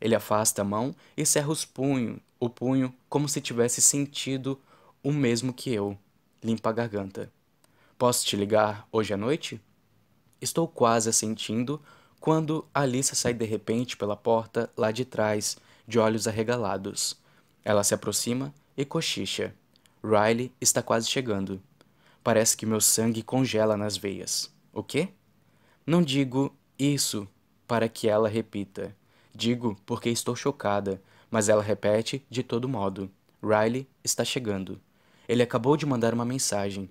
Ele 0.01 0.17
afasta 0.17 0.62
a 0.62 0.64
mão 0.64 0.95
e 1.17 1.25
cerra 1.25 1.51
os 1.51 1.64
punho, 1.64 2.21
o 2.41 2.51
punho 2.51 2.93
como 3.09 3.29
se 3.29 3.41
tivesse 3.41 3.81
sentido 3.81 4.61
o 5.05 5.12
mesmo 5.12 5.55
que 5.55 5.73
eu. 5.73 5.97
Limpa 6.43 6.71
a 6.71 6.73
garganta. 6.73 7.33
Posso 7.97 8.27
te 8.27 8.37
ligar 8.37 8.87
hoje 8.91 9.14
à 9.14 9.17
noite? 9.17 9.61
Estou 10.41 10.67
quase 10.67 11.09
assentindo 11.09 11.81
quando 12.27 12.66
Alice 12.74 13.14
sai 13.14 13.33
de 13.33 13.45
repente 13.45 13.97
pela 13.97 14.16
porta 14.16 14.68
lá 14.77 14.91
de 14.91 15.05
trás, 15.05 15.57
de 15.87 15.97
olhos 15.97 16.27
arregalados. 16.27 17.16
Ela 17.64 17.85
se 17.85 17.95
aproxima 17.95 18.53
e 18.77 18.85
cochicha. 18.85 19.55
Riley 20.03 20.53
está 20.61 20.83
quase 20.83 21.09
chegando. 21.09 21.62
Parece 22.24 22.57
que 22.57 22.66
meu 22.66 22.81
sangue 22.81 23.22
congela 23.22 23.77
nas 23.77 23.97
veias. 23.97 24.53
O 24.72 24.83
quê? 24.83 25.11
Não 25.87 26.03
digo 26.03 26.53
isso 26.77 27.29
para 27.64 27.89
que 27.89 28.09
ela 28.09 28.29
repita. 28.29 28.93
Digo 29.33 29.81
porque 29.87 30.11
estou 30.11 30.35
chocada, 30.35 31.01
mas 31.31 31.49
ela 31.49 31.62
repete 31.62 32.27
de 32.29 32.43
todo 32.43 32.68
modo. 32.68 33.09
Riley 33.41 33.87
está 34.03 34.24
chegando. 34.24 34.81
Ele 35.29 35.45
acabou 35.45 35.77
de 35.77 35.87
mandar 35.87 36.12
uma 36.12 36.24
mensagem. 36.24 36.91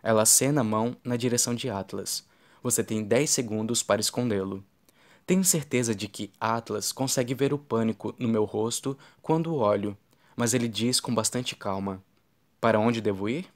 Ela 0.00 0.22
acena 0.22 0.60
a 0.60 0.64
mão 0.64 0.96
na 1.02 1.16
direção 1.16 1.56
de 1.56 1.68
Atlas. 1.68 2.24
Você 2.62 2.84
tem 2.84 3.02
10 3.02 3.28
segundos 3.28 3.82
para 3.82 4.00
escondê-lo. 4.00 4.64
Tenho 5.26 5.42
certeza 5.42 5.92
de 5.92 6.06
que 6.06 6.30
Atlas 6.40 6.92
consegue 6.92 7.34
ver 7.34 7.52
o 7.52 7.58
pânico 7.58 8.14
no 8.16 8.28
meu 8.28 8.44
rosto 8.44 8.96
quando 9.20 9.56
olho, 9.56 9.98
mas 10.36 10.54
ele 10.54 10.68
diz 10.68 11.00
com 11.00 11.12
bastante 11.12 11.56
calma: 11.56 12.00
Para 12.60 12.78
onde 12.78 13.00
devo 13.00 13.28
ir? 13.28 13.52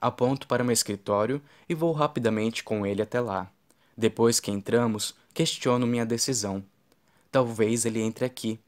Aponto 0.00 0.46
para 0.46 0.62
meu 0.62 0.72
escritório 0.72 1.42
e 1.68 1.74
vou 1.74 1.92
rapidamente 1.92 2.62
com 2.62 2.86
ele 2.86 3.02
até 3.02 3.20
lá. 3.20 3.50
Depois 3.96 4.38
que 4.38 4.52
entramos, 4.52 5.16
questiono 5.34 5.88
minha 5.88 6.06
decisão. 6.06 6.62
Talvez 7.32 7.84
ele 7.84 8.00
entre 8.00 8.24
aqui. 8.24 8.60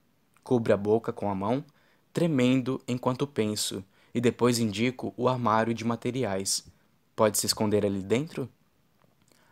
Cubro 0.43 0.75
a 0.75 0.77
boca 0.77 1.13
com 1.13 1.31
a 1.31 1.35
mão, 1.35 1.65
tremendo 2.13 2.83
enquanto 2.89 3.27
penso, 3.27 3.85
e 4.13 4.21
depois 4.21 4.59
indico 4.59 5.15
o 5.17 5.29
armário 5.29 5.73
de 5.73 5.85
materiais. 5.85 6.67
Pode 7.15 7.39
se 7.39 7.47
esconder 7.47 7.87
ali 7.87 8.03
dentro? 8.03 8.49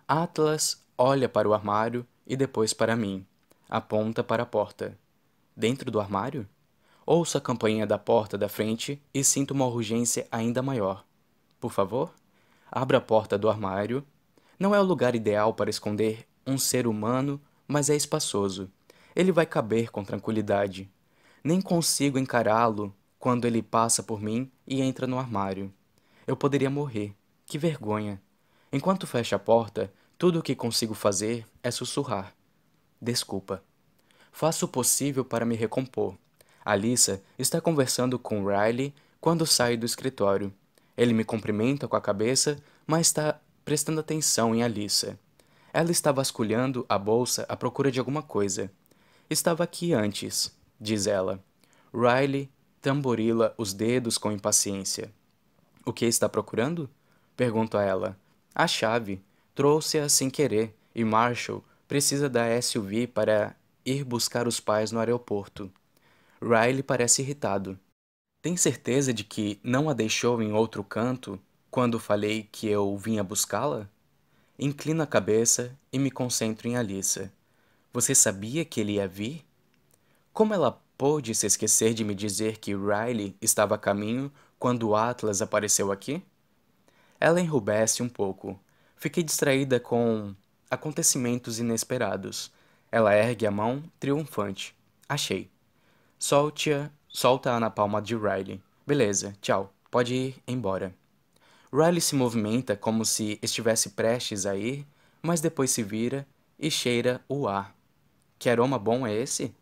Atlas 0.08 0.82
olha 0.98 1.28
para 1.28 1.48
o 1.48 1.54
armário 1.54 2.04
e 2.26 2.36
depois 2.36 2.72
para 2.72 2.96
mim. 2.96 3.24
Aponta 3.68 4.22
para 4.22 4.42
a 4.42 4.46
porta. 4.46 4.98
Dentro 5.56 5.90
do 5.90 6.00
armário? 6.00 6.48
Ouço 7.04 7.38
a 7.38 7.40
campainha 7.40 7.86
da 7.86 7.98
porta 7.98 8.36
da 8.36 8.48
frente 8.48 9.00
e 9.14 9.22
sinto 9.22 9.52
uma 9.52 9.66
urgência 9.66 10.26
ainda 10.30 10.60
maior. 10.60 11.04
Por 11.60 11.72
favor, 11.72 12.12
abra 12.70 12.98
a 12.98 13.00
porta 13.00 13.38
do 13.38 13.48
armário. 13.48 14.04
Não 14.58 14.74
é 14.74 14.80
o 14.80 14.84
lugar 14.84 15.14
ideal 15.14 15.54
para 15.54 15.70
esconder 15.70 16.26
um 16.46 16.58
ser 16.58 16.86
humano, 16.86 17.40
mas 17.66 17.90
é 17.90 17.96
espaçoso. 17.96 18.70
Ele 19.14 19.32
vai 19.32 19.46
caber 19.46 19.90
com 19.90 20.04
tranquilidade. 20.04 20.90
Nem 21.42 21.60
consigo 21.60 22.18
encará-lo 22.18 22.94
quando 23.18 23.46
ele 23.46 23.62
passa 23.62 24.02
por 24.02 24.20
mim 24.20 24.50
e 24.66 24.82
entra 24.82 25.06
no 25.06 25.18
armário. 25.18 25.72
Eu 26.26 26.36
poderia 26.36 26.68
morrer. 26.68 27.14
Que 27.46 27.56
vergonha! 27.56 28.20
Enquanto 28.72 29.06
fecha 29.06 29.36
a 29.36 29.38
porta, 29.38 29.92
tudo 30.18 30.38
o 30.38 30.42
que 30.42 30.54
consigo 30.54 30.94
fazer 30.94 31.46
é 31.62 31.70
sussurrar. 31.70 32.34
Desculpa. 33.00 33.62
Faço 34.32 34.64
o 34.64 34.68
possível 34.68 35.24
para 35.24 35.44
me 35.44 35.54
recompor. 35.54 36.16
Alissa 36.64 37.22
está 37.38 37.60
conversando 37.60 38.18
com 38.18 38.46
Riley 38.46 38.94
quando 39.20 39.46
sai 39.46 39.76
do 39.76 39.84
escritório. 39.84 40.52
Ele 40.96 41.12
me 41.12 41.24
cumprimenta 41.24 41.86
com 41.86 41.96
a 41.96 42.00
cabeça, 42.00 42.58
mas 42.86 43.08
está 43.08 43.38
prestando 43.64 44.00
atenção 44.00 44.54
em 44.54 44.62
Alissa. 44.62 45.18
Ela 45.72 45.90
está 45.90 46.10
vasculhando 46.12 46.86
a 46.88 46.98
bolsa 46.98 47.44
à 47.48 47.56
procura 47.56 47.90
de 47.92 47.98
alguma 47.98 48.22
coisa. 48.22 48.70
Estava 49.28 49.64
aqui 49.64 49.92
antes, 49.92 50.56
diz 50.80 51.06
ela. 51.06 51.42
Riley 51.92 52.50
tamborila 52.80 53.54
os 53.58 53.74
dedos 53.74 54.16
com 54.16 54.32
impaciência. 54.32 55.12
O 55.84 55.92
que 55.92 56.06
está 56.06 56.28
procurando? 56.28 56.88
Pergunto 57.36 57.76
a 57.76 57.82
ela. 57.82 58.18
A 58.54 58.66
chave. 58.66 59.20
Trouxe-a 59.56 60.06
sem 60.06 60.28
querer 60.28 60.76
e 60.94 61.02
Marshall 61.02 61.64
precisa 61.88 62.28
da 62.28 62.60
SUV 62.60 63.06
para 63.06 63.56
ir 63.86 64.04
buscar 64.04 64.46
os 64.46 64.60
pais 64.60 64.92
no 64.92 65.00
aeroporto. 65.00 65.72
Riley 66.42 66.82
parece 66.82 67.22
irritado. 67.22 67.78
Tem 68.42 68.54
certeza 68.54 69.14
de 69.14 69.24
que 69.24 69.58
não 69.64 69.88
a 69.88 69.94
deixou 69.94 70.42
em 70.42 70.52
outro 70.52 70.84
canto 70.84 71.40
quando 71.70 71.98
falei 71.98 72.46
que 72.52 72.68
eu 72.68 72.98
vinha 72.98 73.24
buscá-la? 73.24 73.88
Inclino 74.58 75.02
a 75.02 75.06
cabeça 75.06 75.74
e 75.90 75.98
me 75.98 76.10
concentro 76.10 76.68
em 76.68 76.76
Alissa. 76.76 77.32
Você 77.94 78.14
sabia 78.14 78.62
que 78.62 78.78
ele 78.78 78.96
ia 78.96 79.08
vir? 79.08 79.42
Como 80.34 80.52
ela 80.52 80.82
pôde 80.98 81.34
se 81.34 81.46
esquecer 81.46 81.94
de 81.94 82.04
me 82.04 82.14
dizer 82.14 82.58
que 82.58 82.76
Riley 82.76 83.34
estava 83.40 83.76
a 83.76 83.78
caminho 83.78 84.30
quando 84.58 84.90
o 84.90 84.94
Atlas 84.94 85.40
apareceu 85.40 85.90
aqui? 85.90 86.22
Ela 87.18 87.40
enrubesce 87.40 88.02
um 88.02 88.08
pouco. 88.08 88.60
Fiquei 88.96 89.22
distraída 89.22 89.78
com 89.78 90.34
acontecimentos 90.70 91.58
inesperados. 91.58 92.50
Ela 92.90 93.14
ergue 93.14 93.46
a 93.46 93.50
mão, 93.50 93.84
triunfante. 94.00 94.74
Achei. 95.06 95.50
Solte-a, 96.18 96.90
solta-a 97.06 97.60
na 97.60 97.68
palma 97.68 98.00
de 98.00 98.16
Riley. 98.16 98.60
Beleza, 98.86 99.36
tchau. 99.42 99.72
Pode 99.90 100.14
ir 100.14 100.42
embora. 100.48 100.94
Riley 101.72 102.00
se 102.00 102.14
movimenta 102.14 102.74
como 102.74 103.04
se 103.04 103.38
estivesse 103.42 103.90
prestes 103.90 104.46
a 104.46 104.56
ir, 104.56 104.86
mas 105.22 105.42
depois 105.42 105.70
se 105.70 105.82
vira 105.82 106.26
e 106.58 106.70
cheira 106.70 107.20
o 107.28 107.46
ar. 107.46 107.76
Que 108.38 108.48
aroma 108.48 108.78
bom 108.78 109.06
é 109.06 109.14
esse? 109.14 109.54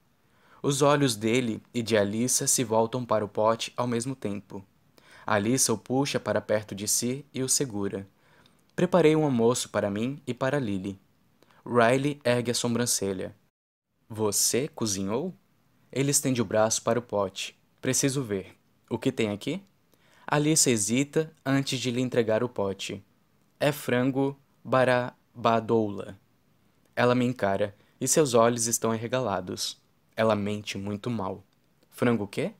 Os 0.62 0.80
olhos 0.80 1.16
dele 1.16 1.61
e 1.74 1.82
de 1.82 1.97
Alissa 1.97 2.47
se 2.47 2.62
voltam 2.62 3.05
para 3.05 3.24
o 3.24 3.28
pote 3.28 3.72
ao 3.76 3.87
mesmo 3.87 4.14
tempo. 4.14 4.64
Alissa 5.26 5.72
o 5.72 5.78
puxa 5.78 6.20
para 6.20 6.41
perto 6.41 6.74
de 6.74 6.87
si 6.87 7.26
e 7.35 7.43
o 7.43 7.49
segura. 7.49 8.07
Preparei 8.75 9.14
um 9.14 9.25
almoço 9.25 9.68
para 9.68 9.89
mim 9.89 10.20
e 10.27 10.35
para 10.35 10.59
Lily. 10.59 10.99
Riley 11.64 12.20
ergue 12.25 12.51
a 12.51 12.55
sobrancelha. 12.55 13.35
Você 14.09 14.66
cozinhou? 14.66 15.33
Ele 15.93 16.11
estende 16.11 16.43
o 16.43 16.45
braço 16.45 16.83
para 16.83 16.99
o 16.99 17.03
pote. 17.03 17.57
Preciso 17.81 18.22
ver. 18.22 18.57
O 18.91 18.99
que 18.99 19.12
tem 19.12 19.31
aqui? 19.31 19.62
Alissa 20.27 20.70
hesita 20.70 21.33
antes 21.47 21.79
de 21.79 21.91
lhe 21.91 22.01
entregar 22.01 22.43
o 22.43 22.49
pote. 22.49 23.05
É 23.61 23.70
frango 23.70 24.37
barabadoula. 24.64 26.18
Ela 26.97 27.14
me 27.14 27.25
encara 27.25 27.77
e 28.01 28.09
seus 28.09 28.35
olhos 28.35 28.66
estão 28.66 28.91
arregalados. 28.91 29.81
Ela 30.16 30.35
mente 30.35 30.77
muito 30.77 31.09
mal. 31.09 31.45
Frango 31.91 32.25
o 32.25 32.29
quê? 32.29 32.53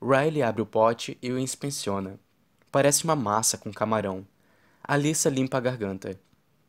Riley 0.00 0.42
abre 0.42 0.62
o 0.62 0.66
pote 0.66 1.18
e 1.20 1.32
o 1.32 1.38
inspeciona. 1.38 2.20
Parece 2.70 3.02
uma 3.02 3.16
massa 3.16 3.58
com 3.58 3.72
camarão. 3.72 4.24
Alissa 4.88 5.28
limpa 5.28 5.56
a 5.56 5.60
garganta. 5.60 6.16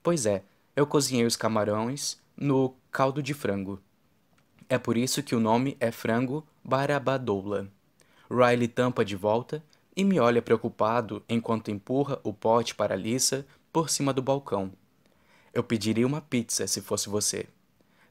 Pois 0.01 0.26
é, 0.26 0.43
eu 0.76 0.88
cozinhei 0.88 1.24
os 1.24 1.36
camarões 1.36 2.18
no 2.36 2.74
caldo 2.91 3.22
de 3.22 3.32
frango. 3.36 3.80
É 4.68 4.80
por 4.80 4.97
isso 4.97 5.22
que 5.22 5.36
o 5.36 5.39
nome 5.39 5.78
é 5.80 5.91
frango 5.91 6.43
barabadoula. 6.63 7.68
Riley 8.28 8.68
tampa 8.68 9.05
de 9.05 9.15
volta 9.15 9.63
e 9.95 10.03
me 10.03 10.20
olha 10.20 10.41
preocupado 10.41 11.24
enquanto 11.30 11.70
empurra 11.70 12.20
o 12.24 12.34
pote 12.34 12.74
para 12.74 12.95
Alissa 12.95 13.45
por 13.72 13.88
cima 13.88 14.11
do 14.11 14.22
balcão. 14.24 14.72
Eu 15.53 15.63
pediria 15.63 16.07
uma 16.07 16.20
pizza 16.20 16.65
se 16.65 16.82
fosse 16.82 17.09
você. 17.09 17.45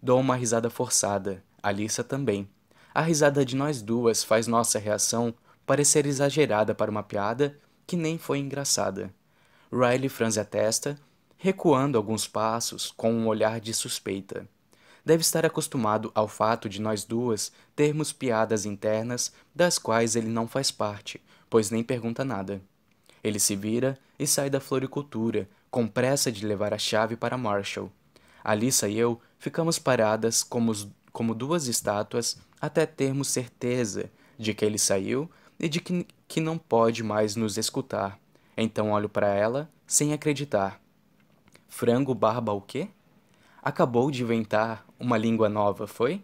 Dou 0.01 0.21
uma 0.21 0.37
risada 0.37 0.71
forçada, 0.71 1.43
Alissa 1.61 2.05
também. 2.05 2.49
A 2.95 3.03
risada 3.03 3.45
de 3.45 3.57
nós 3.57 3.83
duas 3.83 4.23
faz 4.23 4.47
nossa 4.47 4.79
reação 4.79 5.35
parecer 5.67 6.07
exagerada 6.07 6.77
para 6.77 6.93
uma 6.93 7.03
piada 7.03 7.59
que 7.85 7.97
nem 7.97 8.17
foi 8.17 8.39
engraçada. 8.39 9.13
Riley 9.73 10.09
franze 10.09 10.39
a 10.39 10.45
testa, 10.45 10.99
recuando 11.37 11.99
alguns 11.99 12.27
passos 12.27 12.93
com 12.97 13.13
um 13.13 13.27
olhar 13.27 13.61
de 13.61 13.75
suspeita. 13.75 14.49
Deve 15.05 15.23
estar 15.23 15.47
acostumado 15.47 16.11
ao 16.15 16.27
fato 16.27 16.69
de 16.69 16.81
nós 16.81 17.05
duas 17.05 17.53
termos 17.75 18.13
piadas 18.13 18.67
internas 18.67 19.33
das 19.55 19.79
quais 19.79 20.17
ele 20.17 20.29
não 20.29 20.49
faz 20.49 20.71
parte, 20.71 21.23
pois 21.49 21.71
nem 21.71 21.85
pergunta 21.85 22.25
nada. 22.25 22.61
Ele 23.23 23.39
se 23.39 23.55
vira 23.55 23.99
e 24.19 24.27
sai 24.27 24.51
da 24.51 24.61
floricultura, 24.61 25.49
com 25.71 25.87
pressa 25.87 26.33
de 26.33 26.47
levar 26.47 26.73
a 26.73 26.79
chave 26.79 27.17
para 27.17 27.37
Marshall. 27.37 27.91
Alissa 28.43 28.89
e 28.89 28.99
eu 28.99 29.21
ficamos 29.39 29.79
paradas 29.79 30.43
como, 30.43 30.73
como 31.13 31.35
duas 31.35 31.67
estátuas 31.67 32.39
até 32.61 32.87
termos 32.87 33.29
certeza 33.29 34.11
de 34.39 34.55
que 34.55 34.65
ele 34.65 34.79
saiu 34.79 35.31
e 35.59 35.69
de 35.69 35.81
que, 35.81 36.07
que 36.27 36.41
não 36.41 36.57
pode 36.57 37.03
mais 37.03 37.37
nos 37.37 37.59
escutar. 37.59 38.19
Então 38.57 38.93
olho 38.93 39.09
para 39.09 39.29
ela, 39.29 39.71
sem 39.87 40.13
acreditar. 40.13 40.81
Frango 41.69 42.15
barba 42.15 42.53
o 42.53 42.61
quê? 42.61 42.89
Acabou 43.63 44.11
de 44.11 44.23
inventar 44.23 44.87
uma 44.99 45.19
língua 45.19 45.49
nova, 45.49 45.87
foi? 45.87 46.23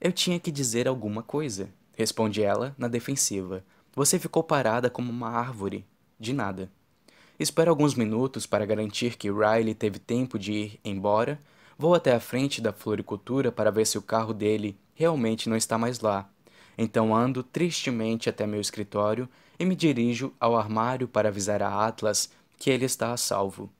Eu 0.00 0.12
tinha 0.12 0.38
que 0.38 0.50
dizer 0.50 0.86
alguma 0.86 1.22
coisa, 1.22 1.70
responde 1.96 2.42
ela 2.42 2.74
na 2.76 2.88
defensiva. 2.88 3.64
Você 3.94 4.18
ficou 4.18 4.42
parada 4.42 4.90
como 4.90 5.10
uma 5.10 5.30
árvore. 5.30 5.86
De 6.18 6.32
nada. 6.32 6.70
Espero 7.38 7.70
alguns 7.70 7.94
minutos 7.94 8.46
para 8.46 8.66
garantir 8.66 9.16
que 9.16 9.30
Riley 9.30 9.74
teve 9.74 9.98
tempo 9.98 10.38
de 10.38 10.52
ir 10.52 10.80
embora. 10.84 11.40
Vou 11.78 11.94
até 11.94 12.14
a 12.14 12.20
frente 12.20 12.60
da 12.60 12.72
floricultura 12.72 13.50
para 13.50 13.70
ver 13.70 13.86
se 13.86 13.96
o 13.96 14.02
carro 14.02 14.34
dele 14.34 14.78
realmente 14.94 15.48
não 15.48 15.56
está 15.56 15.78
mais 15.78 16.00
lá. 16.00 16.28
Então 16.76 17.14
ando 17.14 17.42
tristemente 17.42 18.28
até 18.28 18.46
meu 18.46 18.60
escritório 18.60 19.26
e 19.60 19.64
me 19.66 19.76
dirijo 19.76 20.32
ao 20.40 20.56
armário 20.56 21.06
para 21.06 21.28
avisar 21.28 21.62
a 21.62 21.86
Atlas 21.86 22.30
que 22.58 22.70
ele 22.70 22.86
está 22.86 23.12
a 23.12 23.16
salvo. 23.18 23.70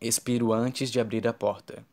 Expiro 0.00 0.54
antes 0.54 0.90
de 0.90 0.98
abrir 0.98 1.28
a 1.28 1.34
porta. 1.34 1.84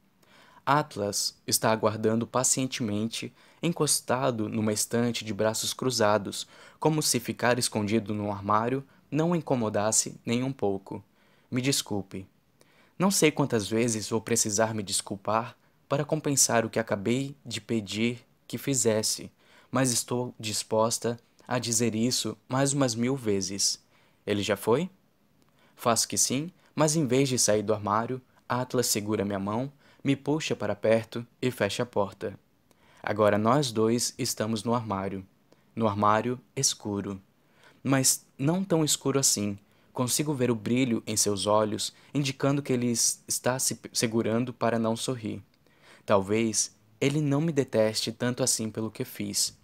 Atlas 0.66 1.38
está 1.46 1.70
aguardando 1.70 2.26
pacientemente, 2.26 3.34
encostado 3.62 4.48
numa 4.48 4.72
estante 4.72 5.26
de 5.26 5.34
braços 5.34 5.74
cruzados, 5.74 6.48
como 6.80 7.02
se 7.02 7.20
ficar 7.20 7.60
escondido 7.60 8.14
no 8.14 8.32
armário 8.32 8.86
não 9.12 9.32
o 9.32 9.36
incomodasse 9.36 10.18
nem 10.26 10.42
um 10.42 10.54
pouco. 10.54 11.04
Me 11.52 11.62
desculpe. 11.62 12.26
Não 12.98 13.12
sei 13.12 13.32
quantas 13.32 13.68
vezes 13.68 14.10
vou 14.10 14.22
precisar 14.22 14.74
me 14.74 14.82
desculpar 14.82 15.58
para 15.90 16.06
compensar 16.06 16.66
o 16.66 16.70
que 16.70 16.80
acabei 16.80 17.36
de 17.46 17.60
pedir 17.60 18.26
que 18.48 18.58
fizesse, 18.58 19.30
mas 19.70 19.92
estou 19.92 20.34
disposta 20.40 21.20
a 21.50 21.58
dizer 21.58 21.96
isso 21.96 22.38
mais 22.48 22.74
umas 22.74 22.94
mil 22.94 23.16
vezes. 23.16 23.84
Ele 24.24 24.44
já 24.44 24.56
foi? 24.56 24.88
Faço 25.76 26.08
que 26.08 26.16
sim, 26.16 26.52
mas 26.76 26.96
em 26.96 27.08
vez 27.08 27.28
de 27.28 27.40
sair 27.40 27.64
do 27.64 27.74
armário, 27.74 28.22
Atlas 28.48 28.86
segura 28.86 29.26
minha 29.26 29.40
mão, 29.40 29.74
me 30.04 30.16
puxa 30.16 30.56
para 30.56 30.76
perto 30.76 31.26
e 31.42 31.50
fecha 31.50 31.82
a 31.82 31.88
porta. 31.88 32.40
Agora 33.02 33.36
nós 33.36 33.72
dois 33.72 34.14
estamos 34.16 34.64
no 34.64 34.76
armário. 34.76 35.26
No 35.76 35.88
armário 35.88 36.40
escuro. 36.56 37.20
Mas 37.82 38.24
não 38.38 38.64
tão 38.64 38.86
escuro 38.86 39.18
assim. 39.18 39.58
Consigo 39.92 40.36
ver 40.36 40.52
o 40.52 40.56
brilho 40.56 41.02
em 41.08 41.18
seus 41.18 41.48
olhos, 41.48 41.92
indicando 42.14 42.62
que 42.62 42.74
ele 42.74 42.92
está 42.92 43.58
se 43.58 43.80
segurando 43.92 44.54
para 44.54 44.78
não 44.78 44.96
sorrir. 44.96 45.42
Talvez 46.06 46.76
ele 47.02 47.22
não 47.22 47.42
me 47.42 47.52
deteste 47.52 48.12
tanto 48.12 48.44
assim 48.44 48.70
pelo 48.70 48.92
que 48.92 49.04
fiz. 49.04 49.59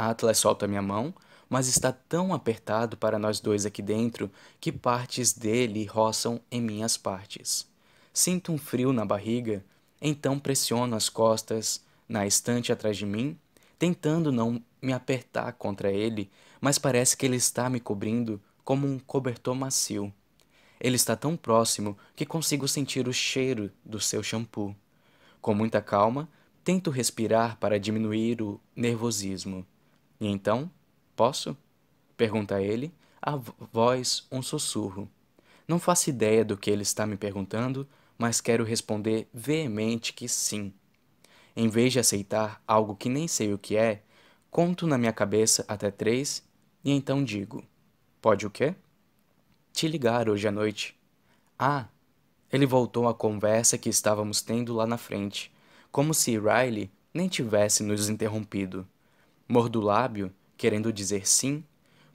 Atlas 0.00 0.38
solta 0.38 0.66
minha 0.66 0.80
mão, 0.80 1.12
mas 1.46 1.68
está 1.68 1.92
tão 1.92 2.32
apertado 2.32 2.96
para 2.96 3.18
nós 3.18 3.38
dois 3.38 3.66
aqui 3.66 3.82
dentro 3.82 4.30
que 4.58 4.72
partes 4.72 5.34
dele 5.34 5.84
roçam 5.84 6.40
em 6.50 6.58
minhas 6.60 6.96
partes. 6.96 7.68
Sinto 8.10 8.50
um 8.50 8.56
frio 8.56 8.94
na 8.94 9.04
barriga, 9.04 9.62
então 10.00 10.38
pressiono 10.38 10.96
as 10.96 11.10
costas 11.10 11.84
na 12.08 12.26
estante 12.26 12.72
atrás 12.72 12.96
de 12.96 13.04
mim, 13.04 13.38
tentando 13.78 14.32
não 14.32 14.62
me 14.80 14.94
apertar 14.94 15.52
contra 15.52 15.92
ele, 15.92 16.30
mas 16.60 16.78
parece 16.78 17.14
que 17.14 17.26
ele 17.26 17.36
está 17.36 17.68
me 17.68 17.78
cobrindo 17.78 18.40
como 18.64 18.86
um 18.86 18.98
cobertor 18.98 19.54
macio. 19.54 20.10
Ele 20.80 20.96
está 20.96 21.14
tão 21.14 21.36
próximo 21.36 21.98
que 22.16 22.24
consigo 22.24 22.66
sentir 22.66 23.06
o 23.06 23.12
cheiro 23.12 23.70
do 23.84 24.00
seu 24.00 24.22
shampoo. 24.22 24.74
Com 25.42 25.54
muita 25.54 25.82
calma, 25.82 26.26
tento 26.64 26.90
respirar 26.90 27.58
para 27.58 27.78
diminuir 27.78 28.40
o 28.40 28.58
nervosismo. 28.74 29.66
E 30.20 30.28
então, 30.28 30.70
posso? 31.16 31.56
Pergunta 32.16 32.60
ele, 32.60 32.92
a 33.22 33.36
voz 33.36 34.26
um 34.30 34.42
sussurro. 34.42 35.08
Não 35.66 35.78
faço 35.78 36.10
ideia 36.10 36.44
do 36.44 36.56
que 36.56 36.70
ele 36.70 36.82
está 36.82 37.06
me 37.06 37.16
perguntando, 37.16 37.88
mas 38.18 38.40
quero 38.40 38.64
responder 38.64 39.28
veemente 39.32 40.12
que 40.12 40.28
sim. 40.28 40.72
Em 41.56 41.68
vez 41.68 41.92
de 41.92 41.98
aceitar 41.98 42.62
algo 42.66 42.94
que 42.94 43.08
nem 43.08 43.26
sei 43.26 43.54
o 43.54 43.58
que 43.58 43.76
é, 43.76 44.02
conto 44.50 44.86
na 44.86 44.98
minha 44.98 45.12
cabeça 45.12 45.64
até 45.66 45.90
três 45.90 46.42
e 46.84 46.90
então 46.90 47.24
digo: 47.24 47.64
Pode 48.20 48.46
o 48.46 48.50
quê? 48.50 48.74
Te 49.72 49.88
ligar 49.88 50.28
hoje 50.28 50.46
à 50.46 50.50
noite. 50.52 50.98
Ah! 51.58 51.86
Ele 52.52 52.66
voltou 52.66 53.08
à 53.08 53.14
conversa 53.14 53.78
que 53.78 53.88
estávamos 53.88 54.42
tendo 54.42 54.74
lá 54.74 54.86
na 54.86 54.98
frente, 54.98 55.52
como 55.92 56.12
se 56.12 56.36
Riley 56.36 56.90
nem 57.14 57.28
tivesse 57.28 57.82
nos 57.82 58.08
interrompido. 58.08 58.86
Mordo 59.50 59.80
o 59.80 59.82
lábio, 59.82 60.32
querendo 60.56 60.92
dizer 60.92 61.26
sim, 61.26 61.64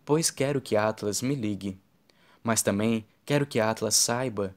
pois 0.06 0.32
quero 0.32 0.62
que 0.62 0.78
Atlas 0.78 1.22
me 1.22 1.36
ligue. 1.36 1.78
Mas 2.42 2.62
também 2.62 3.06
quero 3.26 3.46
que 3.46 3.60
Atlas 3.60 3.98
saiba 3.98 4.56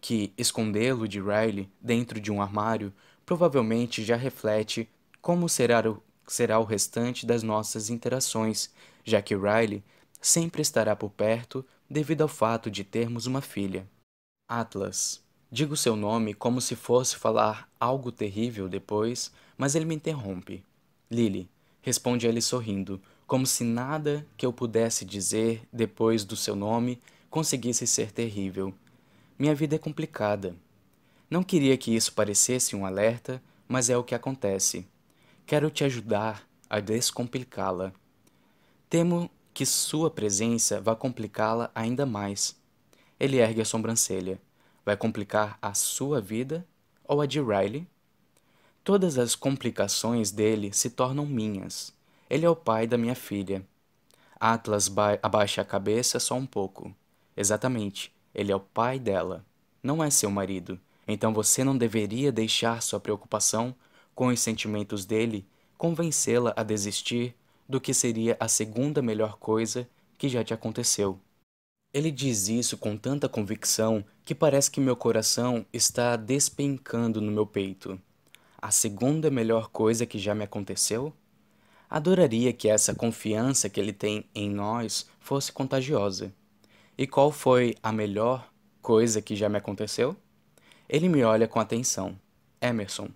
que 0.00 0.32
escondê-lo 0.38 1.08
de 1.08 1.20
Riley 1.20 1.68
dentro 1.80 2.20
de 2.20 2.30
um 2.30 2.40
armário 2.40 2.92
provavelmente 3.26 4.04
já 4.04 4.14
reflete 4.14 4.88
como 5.20 5.48
será 5.48 5.90
o, 5.90 6.00
será 6.24 6.60
o 6.60 6.64
restante 6.64 7.26
das 7.26 7.42
nossas 7.42 7.90
interações, 7.90 8.70
já 9.02 9.20
que 9.20 9.34
Riley 9.34 9.82
sempre 10.20 10.62
estará 10.62 10.94
por 10.94 11.10
perto 11.10 11.66
devido 11.90 12.22
ao 12.22 12.28
fato 12.28 12.70
de 12.70 12.84
termos 12.84 13.26
uma 13.26 13.40
filha. 13.40 13.84
Atlas. 14.48 15.20
Digo 15.50 15.76
seu 15.76 15.96
nome 15.96 16.34
como 16.34 16.60
se 16.60 16.76
fosse 16.76 17.16
falar 17.16 17.68
algo 17.80 18.12
terrível 18.12 18.68
depois, 18.68 19.32
mas 19.58 19.74
ele 19.74 19.86
me 19.86 19.96
interrompe. 19.96 20.64
Lily, 21.10 21.50
Responde 21.82 22.26
ele 22.26 22.40
sorrindo, 22.40 23.02
como 23.26 23.44
se 23.44 23.64
nada 23.64 24.26
que 24.36 24.46
eu 24.46 24.52
pudesse 24.52 25.04
dizer 25.04 25.66
depois 25.72 26.24
do 26.24 26.36
seu 26.36 26.54
nome 26.54 27.02
conseguisse 27.28 27.86
ser 27.86 28.12
terrível. 28.12 28.72
Minha 29.38 29.54
vida 29.54 29.74
é 29.74 29.78
complicada. 29.78 30.54
Não 31.28 31.42
queria 31.42 31.76
que 31.76 31.94
isso 31.94 32.12
parecesse 32.12 32.76
um 32.76 32.86
alerta, 32.86 33.42
mas 33.66 33.90
é 33.90 33.96
o 33.96 34.04
que 34.04 34.14
acontece. 34.14 34.86
Quero 35.44 35.70
te 35.70 35.82
ajudar 35.82 36.46
a 36.70 36.78
descomplicá-la. 36.78 37.92
Temo 38.88 39.30
que 39.52 39.66
sua 39.66 40.10
presença 40.10 40.80
vá 40.80 40.94
complicá-la 40.94 41.70
ainda 41.74 42.06
mais. 42.06 42.56
Ele 43.18 43.38
ergue 43.38 43.60
a 43.60 43.64
sobrancelha. 43.64 44.40
Vai 44.84 44.96
complicar 44.96 45.58
a 45.60 45.74
sua 45.74 46.20
vida 46.20 46.66
ou 47.04 47.20
a 47.20 47.26
de 47.26 47.40
Riley? 47.40 47.86
Todas 48.84 49.16
as 49.16 49.36
complicações 49.36 50.32
dele 50.32 50.72
se 50.72 50.90
tornam 50.90 51.24
minhas. 51.24 51.94
Ele 52.28 52.44
é 52.44 52.50
o 52.50 52.56
pai 52.56 52.84
da 52.84 52.98
minha 52.98 53.14
filha. 53.14 53.64
Atlas 54.40 54.90
abaixa 55.22 55.62
a 55.62 55.64
cabeça 55.64 56.18
só 56.18 56.34
um 56.34 56.44
pouco. 56.44 56.92
Exatamente, 57.36 58.12
ele 58.34 58.50
é 58.50 58.56
o 58.56 58.58
pai 58.58 58.98
dela. 58.98 59.46
Não 59.80 60.02
é 60.02 60.10
seu 60.10 60.32
marido. 60.32 60.80
Então 61.06 61.32
você 61.32 61.62
não 61.62 61.78
deveria 61.78 62.32
deixar 62.32 62.82
sua 62.82 62.98
preocupação 62.98 63.72
com 64.16 64.26
os 64.26 64.40
sentimentos 64.40 65.04
dele 65.04 65.46
convencê-la 65.78 66.52
a 66.56 66.64
desistir 66.64 67.36
do 67.68 67.80
que 67.80 67.94
seria 67.94 68.36
a 68.40 68.48
segunda 68.48 69.00
melhor 69.00 69.36
coisa 69.36 69.88
que 70.18 70.28
já 70.28 70.42
te 70.42 70.52
aconteceu. 70.52 71.20
Ele 71.94 72.10
diz 72.10 72.48
isso 72.48 72.76
com 72.76 72.96
tanta 72.96 73.28
convicção 73.28 74.04
que 74.24 74.34
parece 74.34 74.72
que 74.72 74.80
meu 74.80 74.96
coração 74.96 75.64
está 75.72 76.16
despencando 76.16 77.20
no 77.20 77.30
meu 77.30 77.46
peito 77.46 78.00
a 78.62 78.70
segunda 78.70 79.28
melhor 79.28 79.68
coisa 79.70 80.06
que 80.06 80.20
já 80.20 80.36
me 80.36 80.44
aconteceu? 80.44 81.12
Adoraria 81.90 82.52
que 82.52 82.68
essa 82.68 82.94
confiança 82.94 83.68
que 83.68 83.80
ele 83.80 83.92
tem 83.92 84.24
em 84.32 84.48
nós 84.48 85.10
fosse 85.18 85.50
contagiosa. 85.50 86.32
E 86.96 87.04
qual 87.04 87.32
foi 87.32 87.74
a 87.82 87.90
melhor 87.90 88.48
coisa 88.80 89.20
que 89.20 89.34
já 89.34 89.48
me 89.48 89.58
aconteceu? 89.58 90.16
Ele 90.88 91.08
me 91.08 91.24
olha 91.24 91.48
com 91.48 91.58
atenção. 91.58 92.16
Emerson. 92.60 93.08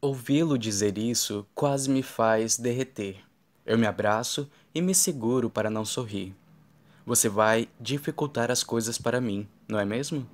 Ouvi-lo 0.00 0.56
dizer 0.56 0.96
isso 0.96 1.46
quase 1.54 1.90
me 1.90 2.02
faz 2.02 2.56
derreter. 2.56 3.18
Eu 3.66 3.76
me 3.76 3.86
abraço 3.86 4.50
e 4.74 4.80
me 4.80 4.94
seguro 4.94 5.50
para 5.50 5.68
não 5.68 5.84
sorrir. 5.84 6.34
Você 7.04 7.28
vai 7.28 7.68
dificultar 7.78 8.50
as 8.50 8.64
coisas 8.64 8.96
para 8.96 9.20
mim, 9.20 9.46
não 9.68 9.78
é 9.78 9.84
mesmo? 9.84 10.26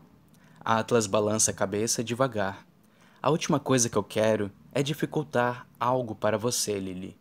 Atlas 0.61 1.09
balança 1.09 1.51
a 1.51 1.55
cabeça 1.55 2.05
devagar. 2.05 2.70
A 3.23 3.29
última 3.29 3.61
coisa 3.61 3.91
que 3.91 3.99
eu 3.99 4.03
quero 4.03 4.51
é 4.73 4.83
dificultar 4.83 5.67
algo 5.79 6.15
para 6.15 6.39
você, 6.39 6.79
Lily. 6.79 7.15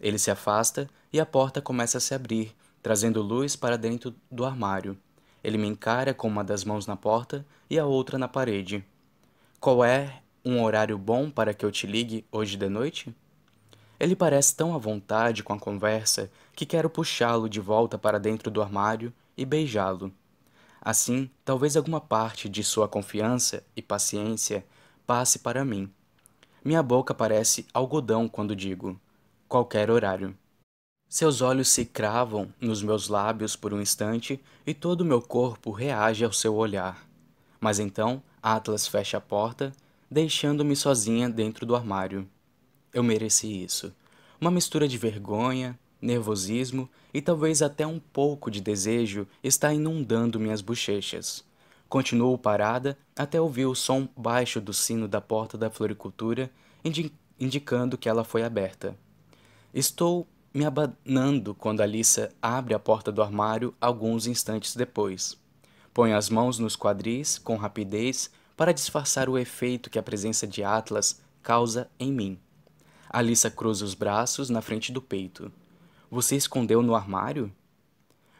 Ele 0.00 0.18
se 0.18 0.28
afasta 0.28 0.90
e 1.12 1.20
a 1.20 1.26
porta 1.26 1.62
começa 1.62 1.98
a 1.98 2.00
se 2.00 2.14
abrir, 2.14 2.52
trazendo 2.82 3.22
luz 3.22 3.54
para 3.54 3.78
dentro 3.78 4.12
do 4.28 4.44
armário. 4.44 4.98
Ele 5.44 5.56
me 5.56 5.68
encara 5.68 6.12
com 6.12 6.26
uma 6.26 6.42
das 6.42 6.64
mãos 6.64 6.88
na 6.88 6.96
porta 6.96 7.46
e 7.70 7.78
a 7.78 7.86
outra 7.86 8.18
na 8.18 8.26
parede. 8.26 8.84
Qual 9.60 9.84
é 9.84 10.20
um 10.44 10.60
horário 10.60 10.98
bom 10.98 11.30
para 11.30 11.54
que 11.54 11.64
eu 11.64 11.70
te 11.70 11.86
ligue 11.86 12.26
hoje 12.32 12.56
de 12.56 12.68
noite? 12.68 13.14
Ele 14.00 14.16
parece 14.16 14.56
tão 14.56 14.74
à 14.74 14.78
vontade 14.78 15.44
com 15.44 15.52
a 15.52 15.60
conversa 15.60 16.28
que 16.56 16.66
quero 16.66 16.90
puxá-lo 16.90 17.48
de 17.48 17.60
volta 17.60 17.96
para 17.96 18.18
dentro 18.18 18.50
do 18.50 18.60
armário 18.60 19.12
e 19.36 19.44
beijá-lo. 19.44 20.12
Assim, 20.80 21.30
talvez 21.44 21.76
alguma 21.76 22.00
parte 22.00 22.48
de 22.48 22.64
sua 22.64 22.88
confiança 22.88 23.62
e 23.76 23.80
paciência 23.80 24.66
passe 25.06 25.38
para 25.38 25.64
mim. 25.64 25.88
Minha 26.64 26.82
boca 26.82 27.14
parece 27.14 27.66
algodão 27.72 28.28
quando 28.28 28.56
digo 28.56 29.00
qualquer 29.48 29.90
horário. 29.90 30.36
Seus 31.08 31.40
olhos 31.40 31.68
se 31.68 31.84
cravam 31.84 32.52
nos 32.60 32.82
meus 32.82 33.08
lábios 33.08 33.54
por 33.54 33.72
um 33.72 33.80
instante 33.80 34.40
e 34.66 34.74
todo 34.74 35.02
o 35.02 35.04
meu 35.04 35.22
corpo 35.22 35.70
reage 35.70 36.24
ao 36.24 36.32
seu 36.32 36.56
olhar. 36.56 37.06
Mas 37.60 37.78
então 37.78 38.20
Atlas 38.42 38.88
fecha 38.88 39.18
a 39.18 39.20
porta, 39.20 39.72
deixando-me 40.10 40.74
sozinha 40.74 41.30
dentro 41.30 41.64
do 41.64 41.76
armário. 41.76 42.28
Eu 42.92 43.04
mereci 43.04 43.62
isso. 43.62 43.94
Uma 44.40 44.50
mistura 44.50 44.88
de 44.88 44.98
vergonha, 44.98 45.78
nervosismo 46.02 46.90
e 47.14 47.22
talvez 47.22 47.62
até 47.62 47.86
um 47.86 48.00
pouco 48.00 48.50
de 48.50 48.60
desejo 48.60 49.26
está 49.42 49.72
inundando 49.72 50.40
minhas 50.40 50.60
bochechas. 50.60 51.44
Continuo 51.88 52.36
parada 52.36 52.98
até 53.14 53.40
ouvir 53.40 53.66
o 53.66 53.74
som 53.74 54.08
baixo 54.16 54.60
do 54.60 54.72
sino 54.72 55.06
da 55.06 55.20
porta 55.20 55.56
da 55.56 55.70
floricultura, 55.70 56.50
indi 56.84 57.12
indicando 57.38 57.98
que 57.98 58.08
ela 58.08 58.24
foi 58.24 58.42
aberta. 58.42 58.96
Estou 59.72 60.26
me 60.54 60.64
abanando 60.64 61.54
quando 61.54 61.82
Alissa 61.82 62.32
abre 62.40 62.72
a 62.72 62.78
porta 62.78 63.12
do 63.12 63.22
armário 63.22 63.74
alguns 63.78 64.26
instantes 64.26 64.74
depois. 64.74 65.36
Ponho 65.92 66.16
as 66.16 66.30
mãos 66.30 66.58
nos 66.58 66.74
quadris 66.74 67.38
com 67.38 67.56
rapidez 67.56 68.30
para 68.56 68.72
disfarçar 68.72 69.28
o 69.28 69.36
efeito 69.36 69.90
que 69.90 69.98
a 69.98 70.02
presença 70.02 70.46
de 70.46 70.64
Atlas 70.64 71.20
causa 71.42 71.90
em 72.00 72.10
mim. 72.10 72.38
Alissa 73.08 73.50
cruza 73.50 73.84
os 73.84 73.94
braços 73.94 74.48
na 74.48 74.62
frente 74.62 74.90
do 74.90 75.02
peito. 75.02 75.52
Você 76.10 76.36
escondeu 76.36 76.82
no 76.82 76.94
armário? 76.94 77.52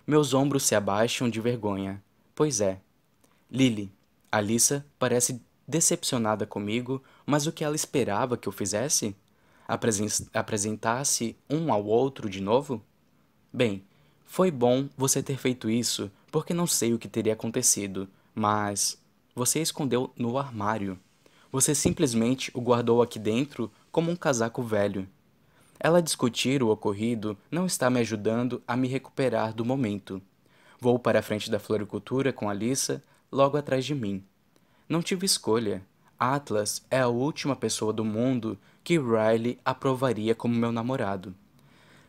Meus 0.06 0.32
ombros 0.32 0.62
se 0.62 0.74
abaixam 0.74 1.28
de 1.28 1.40
vergonha. 1.40 2.02
Pois 2.34 2.60
é. 2.60 2.80
Lily, 3.50 3.92
Alissa 4.30 4.84
parece 4.98 5.40
decepcionada 5.66 6.46
comigo, 6.46 7.02
mas 7.24 7.46
o 7.46 7.52
que 7.52 7.64
ela 7.64 7.76
esperava 7.76 8.36
que 8.36 8.48
eu 8.48 8.52
fizesse? 8.52 9.14
Apresentasse 10.32 11.36
um 11.50 11.72
ao 11.72 11.84
outro 11.84 12.28
de 12.30 12.40
novo? 12.40 12.82
Bem, 13.52 13.84
foi 14.24 14.50
bom 14.50 14.88
você 14.96 15.22
ter 15.22 15.38
feito 15.38 15.70
isso, 15.70 16.10
porque 16.30 16.52
não 16.52 16.66
sei 16.66 16.92
o 16.92 16.98
que 16.98 17.08
teria 17.08 17.32
acontecido, 17.32 18.08
mas 18.34 18.98
você 19.34 19.60
escondeu 19.60 20.12
no 20.16 20.36
armário. 20.38 20.98
Você 21.50 21.74
simplesmente 21.74 22.50
o 22.52 22.60
guardou 22.60 23.00
aqui 23.00 23.18
dentro 23.18 23.70
como 23.90 24.10
um 24.10 24.16
casaco 24.16 24.62
velho. 24.62 25.08
Ela 25.78 26.02
discutir 26.02 26.62
o 26.62 26.68
ocorrido 26.68 27.36
não 27.50 27.66
está 27.66 27.88
me 27.88 28.00
ajudando 28.00 28.62
a 28.66 28.76
me 28.76 28.88
recuperar 28.88 29.54
do 29.54 29.64
momento. 29.64 30.20
Vou 30.80 30.98
para 30.98 31.20
a 31.20 31.22
frente 31.22 31.50
da 31.50 31.58
floricultura 31.58 32.32
com 32.32 32.50
Alissa, 32.50 33.02
logo 33.30 33.56
atrás 33.56 33.84
de 33.84 33.94
mim. 33.94 34.24
Não 34.88 35.02
tive 35.02 35.26
escolha. 35.26 35.82
Atlas 36.18 36.84
é 36.90 37.00
a 37.00 37.08
última 37.08 37.54
pessoa 37.54 37.92
do 37.92 38.04
mundo 38.04 38.58
que 38.82 38.98
Riley 38.98 39.58
aprovaria 39.64 40.34
como 40.34 40.54
meu 40.54 40.72
namorado. 40.72 41.34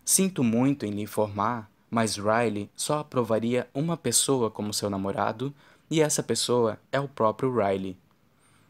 Sinto 0.06 0.44
muito 0.44 0.86
em 0.86 0.92
lhe 0.92 1.02
informar, 1.02 1.70
mas 1.90 2.18
Riley 2.18 2.70
só 2.76 3.00
aprovaria 3.00 3.68
uma 3.74 3.98
pessoa 3.98 4.50
como 4.50 4.74
seu 4.74 4.90
namorado, 4.90 5.54
e 5.90 6.02
essa 6.02 6.22
pessoa 6.22 6.80
é 6.92 7.00
o 7.00 7.08
próprio 7.08 7.54
Riley. 7.54 7.98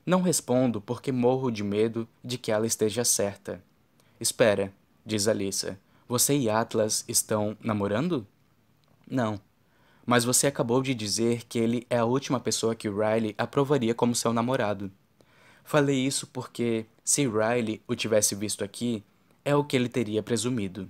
Não 0.05 0.21
respondo 0.21 0.79
porque 0.79 1.11
morro 1.11 1.51
de 1.51 1.63
medo 1.63 2.07
de 2.23 2.37
que 2.37 2.51
ela 2.51 2.65
esteja 2.65 3.03
certa. 3.03 3.61
Espera, 4.19 4.73
diz 5.05 5.27
Alissa. 5.27 5.77
Você 6.07 6.37
e 6.37 6.49
Atlas 6.49 7.03
estão 7.07 7.57
namorando? 7.59 8.25
Não. 9.05 9.39
Mas 10.07 10.23
você 10.23 10.47
acabou 10.47 10.81
de 10.81 10.95
dizer 10.95 11.43
que 11.49 11.59
ele 11.59 11.85
é 11.89 11.97
a 11.97 12.05
última 12.05 12.39
pessoa 12.39 12.73
que 12.73 12.87
Riley 12.87 13.35
aprovaria 13.37 13.93
como 13.93 14.15
seu 14.15 14.31
namorado. 14.31 14.89
Falei 15.65 15.97
isso 15.97 16.25
porque, 16.27 16.85
se 17.03 17.27
Riley 17.27 17.81
o 17.85 17.93
tivesse 17.93 18.33
visto 18.33 18.63
aqui, 18.63 19.03
é 19.43 19.53
o 19.53 19.65
que 19.65 19.75
ele 19.75 19.89
teria 19.89 20.23
presumido. 20.23 20.89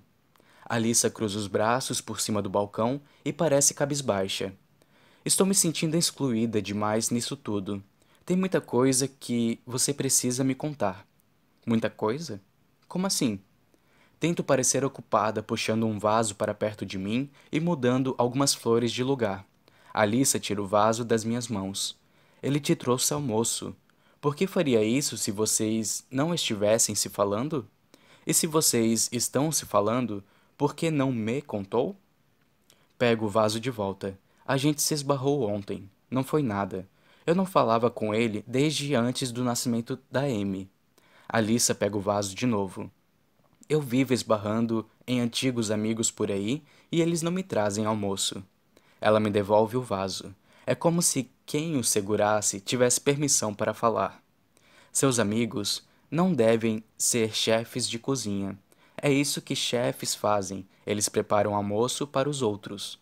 Alissa 0.64 1.10
cruza 1.10 1.40
os 1.40 1.48
braços 1.48 2.00
por 2.00 2.22
cima 2.22 2.44
do 2.44 2.50
balcão 2.50 3.02
e 3.26 3.34
parece 3.34 3.74
cabisbaixa. 3.74 4.54
Estou 5.26 5.48
me 5.48 5.56
sentindo 5.56 5.98
excluída 5.98 6.62
demais 6.62 7.10
nisso 7.10 7.36
tudo. 7.36 7.84
Tem 8.24 8.38
muita 8.38 8.62
coisa 8.62 9.08
que 9.08 9.60
você 9.66 9.92
precisa 9.92 10.44
me 10.44 10.54
contar. 10.54 11.08
Muita 11.66 11.90
coisa? 11.90 12.40
Como 12.88 13.08
assim? 13.08 13.40
Tento 14.20 14.44
parecer 14.44 14.84
ocupada 14.84 15.44
puxando 15.44 15.86
um 15.86 16.00
vaso 16.00 16.36
para 16.36 16.54
perto 16.54 16.86
de 16.86 16.98
mim 16.98 17.30
e 17.52 17.60
mudando 17.60 18.16
algumas 18.18 18.54
flores 18.54 18.92
de 18.92 19.04
lugar. 19.04 19.46
Alissa 19.94 20.40
tira 20.40 20.62
o 20.62 20.68
vaso 20.68 21.06
das 21.06 21.24
minhas 21.24 21.48
mãos. 21.48 21.96
Ele 22.42 22.60
te 22.60 22.76
trouxe 22.76 23.14
almoço. 23.14 23.76
Por 24.20 24.36
que 24.36 24.48
faria 24.48 24.84
isso 24.84 25.18
se 25.18 25.32
vocês 25.32 26.06
não 26.10 26.34
estivessem 26.34 26.96
se 26.96 27.10
falando? 27.10 27.68
E 28.26 28.34
se 28.34 28.48
vocês 28.48 29.08
estão 29.12 29.52
se 29.52 29.66
falando, 29.66 30.24
por 30.58 30.76
que 30.76 30.90
não 30.90 31.12
me 31.12 31.42
contou? 31.42 31.96
Pego 32.98 33.28
o 33.28 33.30
vaso 33.30 33.60
de 33.60 33.70
volta. 33.70 34.18
A 34.46 34.58
gente 34.58 34.82
se 34.82 34.94
esbarrou 34.94 35.48
ontem. 35.48 35.90
Não 36.10 36.24
foi 36.24 36.42
nada. 36.42 36.88
Eu 37.26 37.36
não 37.36 37.46
falava 37.46 37.92
com 37.92 38.14
ele 38.16 38.44
desde 38.48 38.96
antes 38.96 39.32
do 39.32 39.44
nascimento 39.44 40.00
da 40.10 40.22
Amy. 40.22 40.70
Alissa 41.30 41.76
pega 41.76 41.98
o 41.98 42.02
vaso 42.02 42.34
de 42.34 42.46
novo. 42.48 42.90
Eu 43.70 43.82
vivo 43.82 44.14
esbarrando 44.14 44.88
em 45.06 45.20
antigos 45.20 45.72
amigos 45.72 46.10
por 46.10 46.32
aí 46.32 46.64
e 46.90 47.02
eles 47.02 47.22
não 47.22 47.32
me 47.32 47.44
trazem 47.44 47.86
almoço. 47.86 48.42
Ela 49.02 49.20
me 49.20 49.30
devolve 49.30 49.76
o 49.76 49.82
vaso. 49.82 50.34
É 50.66 50.74
como 50.74 51.02
se 51.02 51.30
quem 51.46 51.78
o 51.78 51.84
segurasse 51.84 52.62
tivesse 52.62 53.02
permissão 53.02 53.54
para 53.54 53.74
falar. 53.74 54.22
Seus 54.92 55.20
amigos 55.20 55.86
não 56.10 56.34
devem 56.34 56.84
ser 56.98 57.36
chefes 57.36 57.90
de 57.90 58.00
cozinha. 58.00 58.58
É 59.02 59.12
isso 59.12 59.42
que 59.42 59.56
chefes 59.56 60.16
fazem, 60.16 60.66
eles 60.86 61.10
preparam 61.10 61.54
almoço 61.54 62.08
para 62.08 62.30
os 62.30 62.42
outros. 62.42 62.98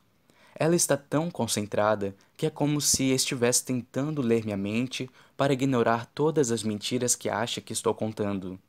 Ela 0.55 0.75
está 0.75 0.97
tão 0.97 1.29
concentrada 1.29 2.15
que 2.35 2.45
é 2.45 2.49
como 2.49 2.81
se 2.81 3.11
estivesse 3.11 3.63
tentando 3.63 4.21
ler 4.21 4.43
minha 4.43 4.57
mente 4.57 5.09
para 5.37 5.53
ignorar 5.53 6.05
todas 6.07 6.51
as 6.51 6.63
mentiras 6.63 7.15
que 7.15 7.29
acha 7.29 7.61
que 7.61 7.73
estou 7.73 7.93
contando. 7.93 8.59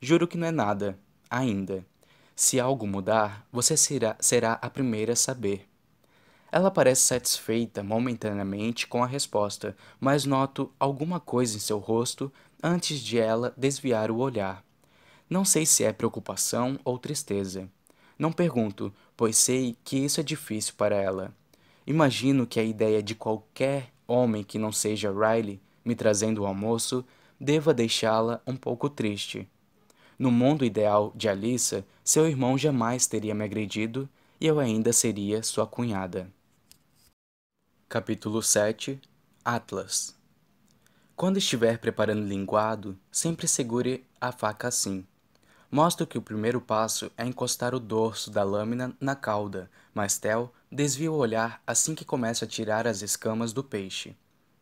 Juro 0.00 0.26
que 0.26 0.36
não 0.36 0.46
é 0.46 0.50
nada, 0.50 0.98
ainda. 1.30 1.84
Se 2.36 2.58
algo 2.58 2.86
mudar, 2.86 3.46
você 3.52 3.76
será, 3.76 4.16
será 4.20 4.54
a 4.54 4.68
primeira 4.68 5.12
a 5.12 5.16
saber. 5.16 5.68
Ela 6.50 6.70
parece 6.70 7.02
satisfeita 7.02 7.82
momentaneamente 7.82 8.86
com 8.86 9.02
a 9.02 9.06
resposta, 9.06 9.76
mas 9.98 10.24
noto 10.24 10.72
alguma 10.78 11.18
coisa 11.18 11.56
em 11.56 11.60
seu 11.60 11.78
rosto 11.78 12.32
antes 12.62 13.00
de 13.00 13.18
ela 13.18 13.52
desviar 13.56 14.10
o 14.10 14.18
olhar. 14.18 14.64
Não 15.28 15.44
sei 15.44 15.66
se 15.66 15.82
é 15.84 15.92
preocupação 15.92 16.78
ou 16.84 16.98
tristeza. 16.98 17.68
Não 18.18 18.30
pergunto, 18.30 18.92
pois 19.16 19.36
sei 19.36 19.76
que 19.84 19.96
isso 19.96 20.20
é 20.20 20.22
difícil 20.22 20.74
para 20.76 20.96
ela. 20.96 21.34
Imagino 21.86 22.46
que 22.46 22.60
a 22.60 22.64
ideia 22.64 23.02
de 23.02 23.14
qualquer 23.14 23.92
homem 24.06 24.44
que 24.44 24.58
não 24.58 24.70
seja 24.70 25.12
Riley 25.12 25.60
me 25.84 25.94
trazendo 25.94 26.42
o 26.42 26.46
almoço 26.46 27.04
deva 27.38 27.74
deixá-la 27.74 28.40
um 28.46 28.56
pouco 28.56 28.88
triste. 28.88 29.48
No 30.18 30.30
mundo 30.30 30.64
ideal 30.64 31.12
de 31.14 31.28
Alissa, 31.28 31.84
seu 32.04 32.26
irmão 32.26 32.56
jamais 32.56 33.06
teria 33.06 33.34
me 33.34 33.44
agredido 33.44 34.08
e 34.40 34.46
eu 34.46 34.58
ainda 34.60 34.92
seria 34.92 35.42
sua 35.42 35.66
cunhada. 35.66 36.30
Capítulo 37.88 38.42
7 38.42 39.00
Atlas 39.44 40.14
Quando 41.16 41.38
estiver 41.38 41.78
preparando 41.78 42.26
linguado, 42.26 42.98
sempre 43.10 43.46
segure 43.46 44.04
a 44.20 44.32
faca 44.32 44.68
assim 44.68 45.06
Mostro 45.74 46.06
que 46.06 46.16
o 46.16 46.22
primeiro 46.22 46.60
passo 46.60 47.10
é 47.18 47.26
encostar 47.26 47.74
o 47.74 47.80
dorso 47.80 48.30
da 48.30 48.44
lâmina 48.44 48.96
na 49.00 49.16
cauda, 49.16 49.68
mas 49.92 50.16
Tel 50.16 50.54
desvia 50.70 51.10
o 51.10 51.16
olhar 51.16 51.60
assim 51.66 51.96
que 51.96 52.04
começa 52.04 52.44
a 52.44 52.48
tirar 52.48 52.86
as 52.86 53.02
escamas 53.02 53.52
do 53.52 53.64
peixe. 53.64 54.16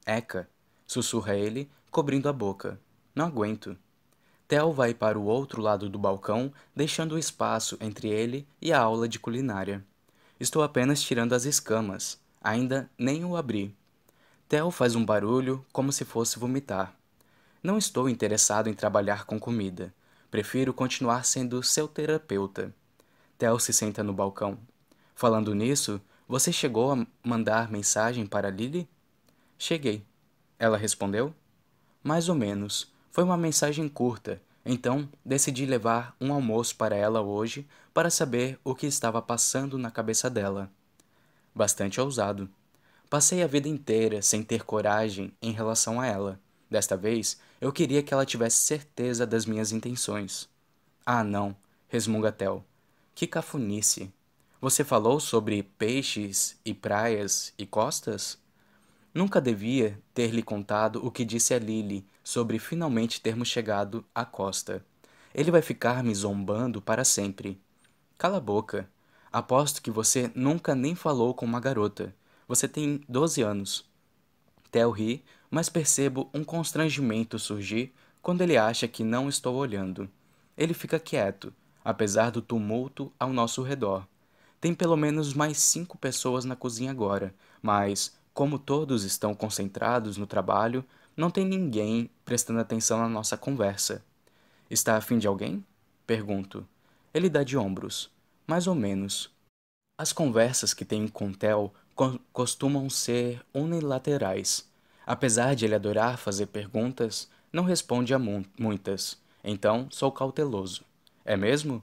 Eca, 0.06 0.48
sussurra 0.86 1.34
ele, 1.36 1.70
cobrindo 1.90 2.30
a 2.30 2.32
boca. 2.32 2.80
Não 3.14 3.26
aguento. 3.26 3.76
Tel 4.52 4.70
vai 4.70 4.92
para 4.92 5.18
o 5.18 5.24
outro 5.24 5.62
lado 5.62 5.88
do 5.88 5.98
balcão, 5.98 6.52
deixando 6.76 7.14
o 7.14 7.18
espaço 7.18 7.78
entre 7.80 8.10
ele 8.10 8.46
e 8.60 8.70
a 8.70 8.78
aula 8.78 9.08
de 9.08 9.18
culinária. 9.18 9.82
Estou 10.38 10.62
apenas 10.62 11.02
tirando 11.02 11.32
as 11.32 11.46
escamas. 11.46 12.20
Ainda 12.38 12.90
nem 12.98 13.24
o 13.24 13.34
abri. 13.34 13.74
Tel 14.50 14.70
faz 14.70 14.94
um 14.94 15.06
barulho 15.06 15.64
como 15.72 15.90
se 15.90 16.04
fosse 16.04 16.38
vomitar. 16.38 16.94
Não 17.62 17.78
estou 17.78 18.10
interessado 18.10 18.68
em 18.68 18.74
trabalhar 18.74 19.24
com 19.24 19.40
comida. 19.40 19.90
Prefiro 20.30 20.74
continuar 20.74 21.24
sendo 21.24 21.62
seu 21.62 21.88
terapeuta. 21.88 22.74
Theo 23.38 23.58
se 23.58 23.72
senta 23.72 24.02
no 24.02 24.12
balcão. 24.12 24.58
Falando 25.14 25.54
nisso, 25.54 25.98
você 26.28 26.52
chegou 26.52 26.92
a 26.92 27.06
mandar 27.24 27.70
mensagem 27.70 28.26
para 28.26 28.50
Lily? 28.50 28.86
Cheguei. 29.56 30.04
Ela 30.58 30.76
respondeu? 30.76 31.34
Mais 32.04 32.28
ou 32.28 32.34
menos. 32.34 32.91
Foi 33.12 33.22
uma 33.22 33.36
mensagem 33.36 33.90
curta, 33.90 34.40
então 34.64 35.06
decidi 35.22 35.66
levar 35.66 36.16
um 36.18 36.32
almoço 36.32 36.74
para 36.76 36.96
ela 36.96 37.20
hoje 37.20 37.68
para 37.92 38.08
saber 38.08 38.58
o 38.64 38.74
que 38.74 38.86
estava 38.86 39.20
passando 39.20 39.76
na 39.76 39.90
cabeça 39.90 40.30
dela. 40.30 40.70
Bastante 41.54 42.00
ousado. 42.00 42.48
Passei 43.10 43.42
a 43.42 43.46
vida 43.46 43.68
inteira 43.68 44.22
sem 44.22 44.42
ter 44.42 44.64
coragem 44.64 45.30
em 45.42 45.52
relação 45.52 46.00
a 46.00 46.06
ela. 46.06 46.40
Desta 46.70 46.96
vez, 46.96 47.38
eu 47.60 47.70
queria 47.70 48.02
que 48.02 48.14
ela 48.14 48.24
tivesse 48.24 48.62
certeza 48.62 49.26
das 49.26 49.44
minhas 49.44 49.72
intenções. 49.72 50.48
Ah, 51.04 51.22
não, 51.22 51.54
resmunga 51.88 52.32
Tel. 52.32 52.64
Que 53.14 53.26
cafunice. 53.26 54.10
Você 54.58 54.82
falou 54.84 55.20
sobre 55.20 55.62
peixes 55.62 56.56
e 56.64 56.72
praias 56.72 57.52
e 57.58 57.66
costas? 57.66 58.38
Nunca 59.12 59.38
devia 59.38 59.98
ter 60.14 60.30
lhe 60.30 60.42
contado 60.42 61.06
o 61.06 61.10
que 61.10 61.26
disse 61.26 61.52
a 61.52 61.58
Lily 61.58 62.06
sobre 62.22 62.58
finalmente 62.58 63.20
termos 63.20 63.48
chegado 63.48 64.04
à 64.14 64.24
costa. 64.24 64.84
Ele 65.34 65.50
vai 65.50 65.62
ficar 65.62 66.02
me 66.04 66.14
zombando 66.14 66.80
para 66.80 67.04
sempre. 67.04 67.60
Cala 68.18 68.36
a 68.36 68.40
boca. 68.40 68.88
Aposto 69.32 69.80
que 69.80 69.90
você 69.90 70.30
nunca 70.34 70.74
nem 70.74 70.94
falou 70.94 71.34
com 71.34 71.46
uma 71.46 71.60
garota. 71.60 72.14
Você 72.46 72.68
tem 72.68 73.00
12 73.08 73.42
anos. 73.42 73.84
Theo 74.70 74.90
ri, 74.90 75.24
mas 75.50 75.68
percebo 75.68 76.30
um 76.32 76.44
constrangimento 76.44 77.38
surgir 77.38 77.92
quando 78.20 78.42
ele 78.42 78.56
acha 78.56 78.86
que 78.86 79.02
não 79.02 79.28
estou 79.28 79.56
olhando. 79.56 80.08
Ele 80.56 80.74
fica 80.74 80.98
quieto, 81.00 81.52
apesar 81.84 82.30
do 82.30 82.40
tumulto 82.40 83.12
ao 83.18 83.32
nosso 83.32 83.62
redor. 83.62 84.06
Tem 84.60 84.72
pelo 84.72 84.96
menos 84.96 85.34
mais 85.34 85.58
cinco 85.58 85.98
pessoas 85.98 86.44
na 86.44 86.54
cozinha 86.54 86.90
agora, 86.90 87.34
mas, 87.60 88.16
como 88.32 88.58
todos 88.58 89.02
estão 89.02 89.34
concentrados 89.34 90.16
no 90.16 90.26
trabalho, 90.26 90.84
não 91.16 91.30
tem 91.30 91.44
ninguém 91.44 92.10
prestando 92.24 92.60
atenção 92.60 92.98
na 92.98 93.08
nossa 93.08 93.36
conversa. 93.36 94.04
Está 94.70 94.96
afim 94.96 95.18
de 95.18 95.26
alguém? 95.26 95.64
Pergunto. 96.06 96.66
Ele 97.12 97.28
dá 97.28 97.42
de 97.42 97.56
ombros. 97.56 98.10
Mais 98.46 98.66
ou 98.66 98.74
menos. 98.74 99.30
As 99.98 100.12
conversas 100.12 100.72
que 100.72 100.84
tenho 100.84 101.10
com 101.10 101.32
Theo 101.32 101.72
costumam 102.32 102.88
ser 102.88 103.44
unilaterais. 103.54 104.68
Apesar 105.06 105.54
de 105.54 105.64
ele 105.64 105.74
adorar 105.74 106.16
fazer 106.16 106.46
perguntas, 106.46 107.28
não 107.52 107.64
responde 107.64 108.14
a 108.14 108.18
mu 108.18 108.44
muitas. 108.58 109.20
Então, 109.44 109.88
sou 109.90 110.10
cauteloso. 110.10 110.84
É 111.24 111.36
mesmo? 111.36 111.82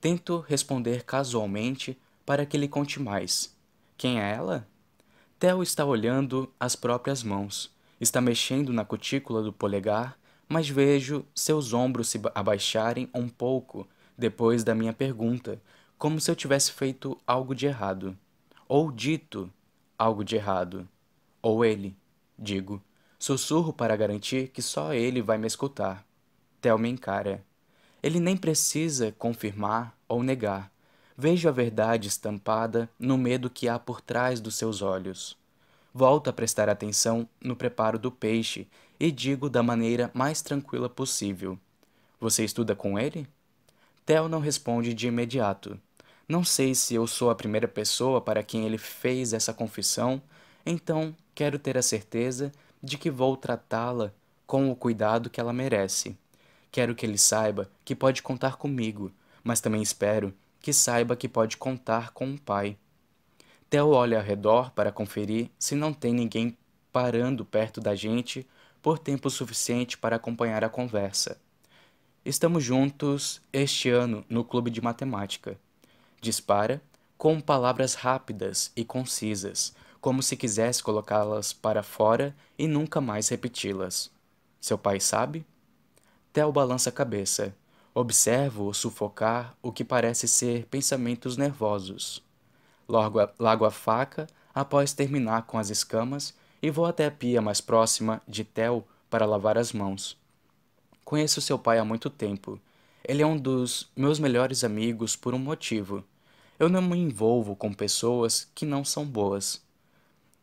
Tento 0.00 0.40
responder 0.40 1.04
casualmente 1.04 1.98
para 2.24 2.46
que 2.46 2.56
ele 2.56 2.68
conte 2.68 3.00
mais. 3.00 3.54
Quem 3.96 4.20
é 4.20 4.32
ela? 4.32 4.66
Theo 5.38 5.62
está 5.62 5.84
olhando 5.84 6.52
as 6.58 6.74
próprias 6.74 7.22
mãos. 7.22 7.71
Está 8.02 8.20
mexendo 8.20 8.72
na 8.72 8.84
cutícula 8.84 9.44
do 9.44 9.52
polegar, 9.52 10.18
mas 10.48 10.68
vejo 10.68 11.24
seus 11.32 11.72
ombros 11.72 12.08
se 12.08 12.20
abaixarem 12.34 13.08
um 13.14 13.28
pouco 13.28 13.86
depois 14.18 14.64
da 14.64 14.74
minha 14.74 14.92
pergunta, 14.92 15.62
como 15.96 16.20
se 16.20 16.28
eu 16.28 16.34
tivesse 16.34 16.72
feito 16.72 17.16
algo 17.24 17.54
de 17.54 17.66
errado 17.66 18.18
ou 18.68 18.90
dito 18.90 19.48
algo 19.96 20.24
de 20.24 20.34
errado. 20.34 20.88
Ou 21.40 21.64
ele, 21.64 21.94
digo. 22.36 22.82
Sussurro 23.20 23.72
para 23.72 23.94
garantir 23.94 24.48
que 24.48 24.62
só 24.62 24.92
ele 24.92 25.22
vai 25.22 25.38
me 25.38 25.46
escutar. 25.46 26.04
Theo 26.60 26.76
me 26.78 26.88
encara. 26.88 27.44
Ele 28.02 28.18
nem 28.18 28.36
precisa 28.36 29.12
confirmar 29.12 29.96
ou 30.08 30.24
negar. 30.24 30.72
Vejo 31.16 31.48
a 31.48 31.52
verdade 31.52 32.08
estampada 32.08 32.90
no 32.98 33.16
medo 33.16 33.48
que 33.48 33.68
há 33.68 33.78
por 33.78 34.00
trás 34.00 34.40
dos 34.40 34.56
seus 34.56 34.82
olhos. 34.82 35.40
Volto 35.94 36.30
a 36.30 36.32
prestar 36.32 36.68
atenção 36.68 37.28
no 37.40 37.54
preparo 37.54 37.98
do 37.98 38.10
peixe 38.10 38.66
e 38.98 39.10
digo 39.10 39.50
da 39.50 39.62
maneira 39.62 40.10
mais 40.14 40.40
tranquila 40.40 40.88
possível: 40.88 41.58
Você 42.20 42.44
estuda 42.44 42.74
com 42.74 42.98
ele? 42.98 43.26
Theo 44.06 44.28
não 44.28 44.40
responde 44.40 44.94
de 44.94 45.06
imediato. 45.06 45.78
Não 46.26 46.42
sei 46.42 46.74
se 46.74 46.94
eu 46.94 47.06
sou 47.06 47.30
a 47.30 47.34
primeira 47.34 47.68
pessoa 47.68 48.20
para 48.20 48.42
quem 48.42 48.64
ele 48.64 48.78
fez 48.78 49.32
essa 49.32 49.52
confissão, 49.52 50.22
então 50.64 51.14
quero 51.34 51.58
ter 51.58 51.76
a 51.76 51.82
certeza 51.82 52.50
de 52.82 52.96
que 52.96 53.10
vou 53.10 53.36
tratá-la 53.36 54.12
com 54.46 54.70
o 54.70 54.76
cuidado 54.76 55.28
que 55.28 55.40
ela 55.40 55.52
merece. 55.52 56.16
Quero 56.70 56.94
que 56.94 57.04
ele 57.04 57.18
saiba 57.18 57.70
que 57.84 57.94
pode 57.94 58.22
contar 58.22 58.56
comigo, 58.56 59.12
mas 59.44 59.60
também 59.60 59.82
espero 59.82 60.32
que 60.60 60.72
saiba 60.72 61.16
que 61.16 61.28
pode 61.28 61.56
contar 61.56 62.12
com 62.12 62.32
o 62.32 62.40
pai. 62.40 62.76
Theo 63.72 63.88
olha 63.88 64.18
ao 64.18 64.22
redor 64.22 64.70
para 64.72 64.92
conferir 64.92 65.50
se 65.58 65.74
não 65.74 65.94
tem 65.94 66.12
ninguém 66.12 66.58
parando 66.92 67.42
perto 67.42 67.80
da 67.80 67.94
gente 67.94 68.46
por 68.82 68.98
tempo 68.98 69.30
suficiente 69.30 69.96
para 69.96 70.16
acompanhar 70.16 70.62
a 70.62 70.68
conversa. 70.68 71.40
Estamos 72.22 72.62
juntos 72.62 73.40
este 73.50 73.88
ano 73.88 74.26
no 74.28 74.44
clube 74.44 74.70
de 74.70 74.82
matemática. 74.82 75.58
Dispara 76.20 76.82
com 77.16 77.40
palavras 77.40 77.94
rápidas 77.94 78.70
e 78.76 78.84
concisas, 78.84 79.74
como 80.02 80.22
se 80.22 80.36
quisesse 80.36 80.82
colocá-las 80.82 81.54
para 81.54 81.82
fora 81.82 82.36
e 82.58 82.68
nunca 82.68 83.00
mais 83.00 83.30
repeti-las. 83.30 84.10
Seu 84.60 84.76
pai 84.76 85.00
sabe? 85.00 85.46
Theo 86.30 86.52
balança 86.52 86.90
a 86.90 86.92
cabeça. 86.92 87.56
Observo-o 87.94 88.74
sufocar 88.74 89.56
o 89.62 89.72
que 89.72 89.82
parece 89.82 90.28
ser 90.28 90.66
pensamentos 90.66 91.38
nervosos. 91.38 92.22
Largo 92.88 93.20
a, 93.20 93.30
largo 93.38 93.64
a 93.64 93.70
faca 93.70 94.26
após 94.54 94.92
terminar 94.92 95.42
com 95.42 95.58
as 95.58 95.70
escamas 95.70 96.34
e 96.62 96.70
vou 96.70 96.86
até 96.86 97.06
a 97.06 97.10
pia 97.10 97.40
mais 97.40 97.60
próxima 97.60 98.22
de 98.26 98.44
Theo 98.44 98.84
para 99.10 99.26
lavar 99.26 99.58
as 99.58 99.72
mãos. 99.72 100.16
Conheço 101.04 101.40
seu 101.40 101.58
pai 101.58 101.78
há 101.78 101.84
muito 101.84 102.08
tempo. 102.08 102.58
Ele 103.06 103.22
é 103.22 103.26
um 103.26 103.36
dos 103.36 103.90
meus 103.96 104.18
melhores 104.18 104.62
amigos 104.62 105.16
por 105.16 105.34
um 105.34 105.38
motivo. 105.38 106.04
Eu 106.58 106.68
não 106.68 106.80
me 106.80 106.96
envolvo 106.96 107.56
com 107.56 107.72
pessoas 107.72 108.48
que 108.54 108.64
não 108.64 108.84
são 108.84 109.04
boas. 109.04 109.60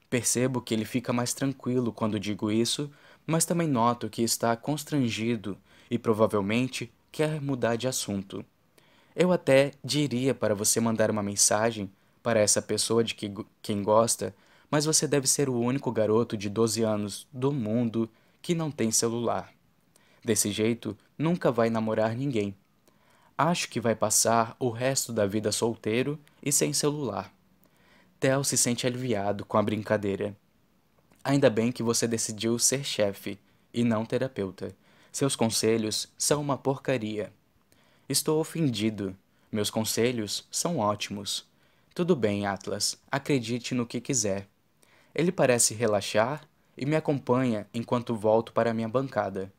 Percebo 0.10 0.60
que 0.60 0.74
ele 0.74 0.86
fica 0.86 1.14
mais 1.14 1.34
tranquilo 1.34 1.94
quando 1.94 2.20
digo 2.20 2.52
isso, 2.52 2.92
mas 3.26 3.46
também 3.46 3.68
noto 3.68 4.10
que 4.10 4.22
está 4.22 4.56
constrangido 4.58 5.58
e 5.90 5.98
provavelmente 5.98 6.92
quer 7.12 7.40
mudar 7.42 7.76
de 7.76 7.88
assunto. 7.88 8.44
Eu 9.16 9.32
até 9.32 9.72
diria 9.84 10.34
para 10.34 10.56
você 10.56 10.80
mandar 10.80 11.10
uma 11.10 11.24
mensagem 11.24 11.90
para 12.22 12.40
essa 12.40 12.62
pessoa 12.62 13.04
de 13.04 13.16
que, 13.16 13.32
quem 13.62 13.82
gosta, 13.82 14.36
mas 14.70 14.86
você 14.86 15.08
deve 15.08 15.28
ser 15.28 15.50
o 15.50 15.60
único 15.60 15.92
garoto 15.92 16.38
de 16.38 16.50
12 16.50 16.84
anos 16.84 17.28
do 17.32 17.52
mundo 17.52 18.10
que 18.42 18.54
não 18.54 18.70
tem 18.70 18.92
celular. 18.92 19.52
Desse 20.24 20.52
jeito, 20.52 20.98
nunca 21.18 21.52
vai 21.52 21.70
namorar 21.70 22.16
ninguém. 22.16 22.56
Acho 23.38 23.70
que 23.70 23.80
vai 23.80 23.96
passar 23.96 24.56
o 24.60 24.70
resto 24.70 25.14
da 25.14 25.26
vida 25.26 25.52
solteiro 25.52 26.20
e 26.44 26.52
sem 26.52 26.74
celular. 26.74 27.34
Theo 28.20 28.44
se 28.44 28.58
sente 28.58 28.86
aliviado 28.86 29.46
com 29.46 29.58
a 29.58 29.64
brincadeira. 29.64 30.36
Ainda 31.24 31.50
bem 31.50 31.72
que 31.72 31.82
você 31.82 32.08
decidiu 32.08 32.60
ser 32.60 32.84
chefe 32.84 33.40
e 33.74 33.84
não 33.84 34.06
terapeuta. 34.06 34.76
Seus 35.12 35.36
conselhos 35.36 36.08
são 36.18 36.42
uma 36.42 36.58
porcaria. 36.58 37.32
Estou 38.08 38.40
ofendido. 38.40 39.16
Meus 39.52 39.70
conselhos 39.70 40.46
são 40.52 40.78
ótimos. 40.78 41.49
Tudo 42.00 42.16
bem, 42.16 42.46
Atlas, 42.46 42.98
acredite 43.12 43.76
no 43.76 43.86
que 43.86 44.00
quiser. 44.00 44.48
Ele 45.14 45.34
parece 45.34 45.74
relaxar 45.74 46.48
e 46.78 46.86
me 46.86 46.96
acompanha 46.96 47.68
enquanto 47.74 48.16
volto 48.16 48.54
para 48.54 48.74
minha 48.74 48.88
bancada. 48.88 49.52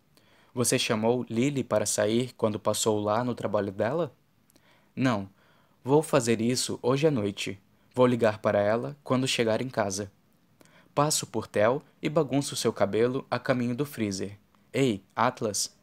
Você 0.54 0.78
chamou 0.78 1.26
Lily 1.28 1.62
para 1.62 1.84
sair 1.84 2.32
quando 2.38 2.58
passou 2.58 2.98
lá 2.98 3.22
no 3.22 3.34
trabalho 3.34 3.70
dela? 3.70 4.16
Não. 4.96 5.28
Vou 5.84 6.02
fazer 6.02 6.40
isso 6.40 6.78
hoje 6.80 7.06
à 7.06 7.10
noite. 7.10 7.60
Vou 7.94 8.06
ligar 8.06 8.38
para 8.38 8.58
ela 8.58 8.96
quando 9.04 9.28
chegar 9.28 9.60
em 9.60 9.68
casa. 9.68 10.10
Passo 10.94 11.26
por 11.26 11.46
Tel 11.46 11.82
e 12.00 12.08
bagunço 12.08 12.56
seu 12.56 12.72
cabelo 12.72 13.26
a 13.30 13.38
caminho 13.38 13.76
do 13.76 13.84
freezer. 13.84 14.38
Ei, 14.72 15.04
Atlas! 15.14 15.76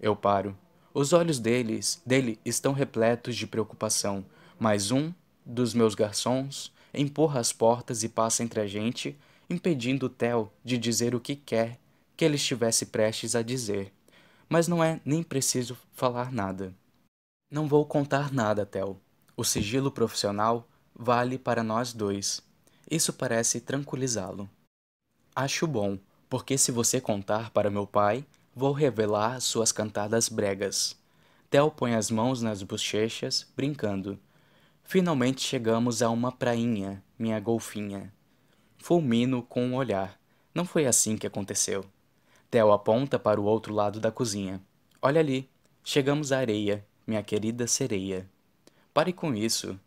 Eu 0.00 0.16
paro. 0.16 0.58
Os 0.92 1.12
olhos 1.12 1.38
deles, 1.38 2.02
dele 2.04 2.40
estão 2.44 2.72
repletos 2.72 3.36
de 3.36 3.46
preocupação, 3.46 4.26
mas 4.58 4.90
um 4.90 5.12
dos 5.50 5.74
meus 5.74 5.94
garçons 5.94 6.72
empurra 6.92 7.40
as 7.40 7.52
portas 7.52 8.02
e 8.02 8.08
passa 8.08 8.42
entre 8.42 8.60
a 8.60 8.66
gente, 8.66 9.16
impedindo 9.48 10.08
Tel 10.08 10.52
de 10.64 10.78
dizer 10.78 11.14
o 11.14 11.20
que 11.20 11.36
quer 11.36 11.78
que 12.16 12.24
ele 12.24 12.36
estivesse 12.36 12.86
prestes 12.86 13.34
a 13.34 13.42
dizer 13.42 13.92
mas 14.50 14.66
não 14.66 14.82
é 14.82 15.00
nem 15.04 15.22
preciso 15.22 15.78
falar 15.92 16.32
nada. 16.32 16.74
Não 17.48 17.68
vou 17.68 17.86
contar 17.86 18.32
nada, 18.32 18.66
Tel. 18.66 19.00
O 19.36 19.44
sigilo 19.44 19.92
profissional 19.92 20.66
vale 20.92 21.38
para 21.38 21.62
nós 21.62 21.92
dois. 21.92 22.42
Isso 22.90 23.12
parece 23.12 23.60
tranquilizá-lo. 23.60 24.50
Acho 25.34 25.68
bom, 25.68 25.96
porque 26.28 26.58
se 26.58 26.72
você 26.72 27.00
contar 27.00 27.50
para 27.50 27.70
meu 27.70 27.86
pai, 27.86 28.26
vou 28.54 28.72
revelar 28.72 29.40
suas 29.40 29.70
cantadas 29.70 30.28
bregas. 30.28 30.96
Tel 31.48 31.70
põe 31.70 31.94
as 31.94 32.10
mãos 32.10 32.42
nas 32.42 32.60
bochechas, 32.64 33.46
brincando. 33.56 34.18
Finalmente 34.90 35.42
chegamos 35.42 36.02
a 36.02 36.10
uma 36.10 36.32
prainha, 36.32 37.00
minha 37.16 37.38
golfinha. 37.38 38.12
Fulmino 38.76 39.40
com 39.40 39.64
um 39.64 39.76
olhar. 39.76 40.18
Não 40.52 40.64
foi 40.64 40.84
assim 40.84 41.16
que 41.16 41.28
aconteceu. 41.28 41.84
Theo 42.50 42.72
aponta 42.72 43.16
para 43.16 43.40
o 43.40 43.44
outro 43.44 43.72
lado 43.72 44.00
da 44.00 44.10
cozinha. 44.10 44.60
Olha 45.00 45.20
ali, 45.20 45.48
chegamos 45.84 46.32
à 46.32 46.38
areia, 46.38 46.84
minha 47.06 47.22
querida 47.22 47.68
sereia. 47.68 48.28
Pare 48.92 49.12
com 49.12 49.32
isso. 49.32 49.78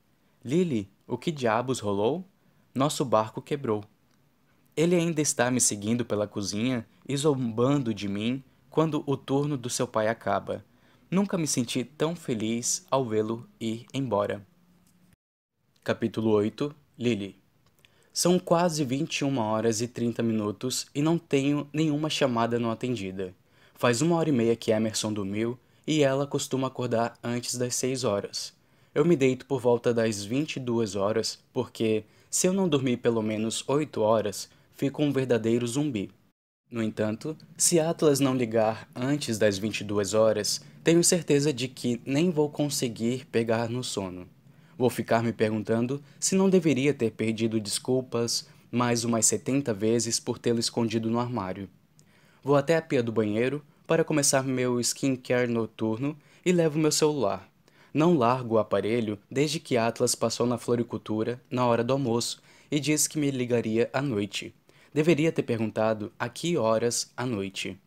Lily, 0.42 0.90
o 1.06 1.18
que 1.18 1.34
diabos 1.34 1.80
rolou? 1.82 2.24
Nosso 2.74 3.04
barco 3.04 3.42
quebrou. 3.42 3.84
Ele 4.74 4.96
ainda 4.96 5.20
está 5.20 5.52
me 5.52 5.60
seguindo 5.60 6.06
pela 6.06 6.30
cozinha 6.30 6.88
e 7.06 7.18
zombando 7.18 7.94
de 7.94 8.08
mim 8.08 8.42
quando 8.70 9.04
o 9.06 9.18
turno 9.18 9.58
do 9.58 9.70
seu 9.70 9.86
pai 9.86 10.08
acaba. 10.08 10.64
Nunca 11.12 11.38
me 11.38 11.46
senti 11.46 11.84
tão 11.84 12.16
feliz 12.16 12.88
ao 12.90 13.04
vê-lo 13.04 13.46
ir 13.60 13.86
embora. 13.94 14.48
Capítulo 15.84 16.30
8 16.30 16.74
Lily 16.98 17.36
São 18.14 18.40
quase 18.40 18.86
21 18.86 19.38
horas 19.38 19.82
e 19.82 19.88
30 19.90 20.24
minutos 20.24 20.88
e 20.96 21.02
não 21.02 21.18
tenho 21.18 21.68
nenhuma 21.74 22.10
chamada 22.10 22.58
não 22.58 22.72
atendida. 22.72 23.36
Faz 23.76 24.02
uma 24.02 24.16
hora 24.16 24.30
e 24.30 24.32
meia 24.32 24.56
que 24.56 24.72
Emerson 24.72 25.12
dormiu 25.12 25.60
e 25.86 26.02
ela 26.02 26.26
costuma 26.26 26.68
acordar 26.68 27.20
antes 27.22 27.58
das 27.58 27.76
6 27.76 28.06
horas. 28.06 28.54
Eu 28.96 29.04
me 29.04 29.18
deito 29.18 29.46
por 29.46 29.60
volta 29.60 29.94
das 29.94 30.24
22 30.24 30.96
horas 30.96 31.38
porque, 31.52 32.06
se 32.30 32.48
eu 32.48 32.54
não 32.54 32.70
dormir 32.70 32.96
pelo 32.96 33.22
menos 33.22 33.62
8 33.68 34.00
horas, 34.00 34.50
fico 34.72 35.04
um 35.04 35.12
verdadeiro 35.12 35.68
zumbi. 35.68 36.10
No 36.72 36.82
entanto, 36.82 37.36
se 37.58 37.78
Atlas 37.78 38.22
não 38.22 38.38
ligar 38.38 38.90
antes 38.96 39.38
das 39.38 39.58
22 39.58 40.14
horas, 40.14 40.62
tenho 40.82 41.04
certeza 41.04 41.52
de 41.52 41.68
que 41.68 42.00
nem 42.06 42.32
vou 42.32 42.50
conseguir 42.50 43.26
pegar 43.26 43.68
no 43.68 43.84
sono. 43.84 44.30
Vou 44.84 44.90
ficar 44.90 45.24
me 45.24 45.32
perguntando 45.32 46.04
se 46.20 46.36
não 46.36 46.50
deveria 46.50 46.94
ter 46.94 47.12
pedido 47.12 47.58
desculpas 47.58 48.50
mais 48.70 49.06
umas 49.06 49.26
70 49.28 49.74
vezes 49.74 50.20
por 50.20 50.38
tê-lo 50.38 50.60
escondido 50.60 51.10
no 51.10 51.22
armário. 51.22 51.70
Vou 52.44 52.58
até 52.58 52.76
a 52.76 52.82
pia 52.82 53.02
do 53.02 53.10
banheiro 53.10 53.64
para 53.88 54.04
começar 54.04 54.44
meu 54.44 54.82
skincare 54.82 55.50
noturno 55.50 56.18
e 56.46 56.52
levo 56.52 56.78
meu 56.78 56.92
celular. 56.92 57.50
Não 57.94 58.18
largo 58.18 58.56
o 58.56 58.60
aparelho 58.60 59.18
desde 59.32 59.58
que 59.58 59.78
Atlas 59.78 60.16
passou 60.16 60.46
na 60.46 60.58
floricultura 60.58 61.42
na 61.50 61.66
hora 61.66 61.82
do 61.82 61.94
almoço 61.94 62.42
e 62.70 62.78
disse 62.78 63.08
que 63.08 63.18
me 63.18 63.32
ligaria 63.32 63.90
à 63.94 64.02
noite. 64.02 64.54
Deveria 64.94 65.32
ter 65.32 65.44
perguntado 65.44 66.12
a 66.20 66.28
que 66.28 66.58
horas 66.58 67.10
à 67.16 67.26
noite. 67.26 67.80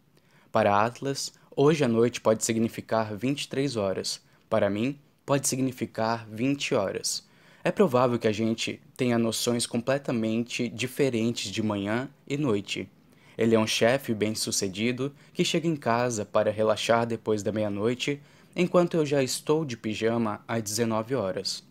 Para 0.51 0.83
Atlas, 0.83 1.35
hoje 1.55 1.85
à 1.85 1.89
noite 1.89 2.23
pode 2.23 2.43
significar 2.43 3.15
23 3.15 3.77
horas. 3.77 4.23
Para 4.49 4.71
mim, 4.71 4.99
pode 5.27 5.49
significar 5.49 6.27
20 6.31 6.75
horas. 6.75 7.27
É 7.65 7.73
provável 7.73 8.17
que 8.17 8.29
a 8.29 8.33
gente 8.33 8.81
tenha 8.97 9.19
noções 9.19 9.67
completamente 9.67 10.69
diferentes 10.69 11.51
de 11.51 11.61
manhã 11.65 12.09
e 12.29 12.37
noite. 12.37 12.89
Ele 13.37 13.57
é 13.57 13.59
um 13.59 13.67
chefe 13.67 14.15
bem-sucedido 14.15 15.13
que 15.35 15.45
chega 15.45 15.67
em 15.67 15.75
casa 15.75 16.25
para 16.25 16.53
relaxar 16.53 17.05
depois 17.05 17.43
da 17.43 17.51
meia-noite, 17.51 18.23
enquanto 18.55 18.97
eu 18.97 19.05
já 19.05 19.21
estou 19.21 19.65
de 19.65 19.77
pijama 19.77 20.41
às 20.47 20.63
19 20.63 21.17
horas. 21.17 21.65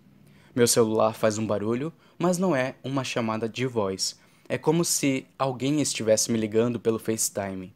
Meu 0.53 0.67
celular 0.67 1.13
faz 1.13 1.37
um 1.37 1.47
barulho, 1.47 1.93
mas 2.19 2.37
não 2.37 2.53
é 2.53 2.75
uma 2.83 3.05
chamada 3.05 3.47
de 3.47 3.65
voz. 3.65 4.19
É 4.49 4.57
como 4.57 4.85
se 4.85 5.25
alguém 5.39 5.81
estivesse 5.81 6.29
me 6.29 6.37
ligando 6.37 6.79
pelo 6.79 6.99
FaceTime. 6.99 7.73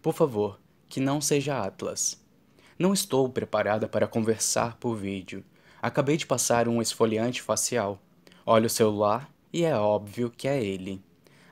Por 0.00 0.14
favor, 0.14 0.58
que 0.88 1.00
não 1.00 1.20
seja 1.20 1.62
Atlas. 1.62 2.18
Não 2.78 2.92
estou 2.92 3.28
preparada 3.28 3.88
para 3.88 4.06
conversar 4.06 4.76
por 4.76 4.94
vídeo. 4.94 5.44
Acabei 5.82 6.16
de 6.16 6.24
passar 6.24 6.68
um 6.68 6.80
esfoliante 6.80 7.42
facial. 7.42 8.00
Olho 8.46 8.66
o 8.66 8.70
celular 8.70 9.28
e 9.52 9.64
é 9.64 9.76
óbvio 9.76 10.30
que 10.30 10.46
é 10.46 10.62
ele. 10.62 11.02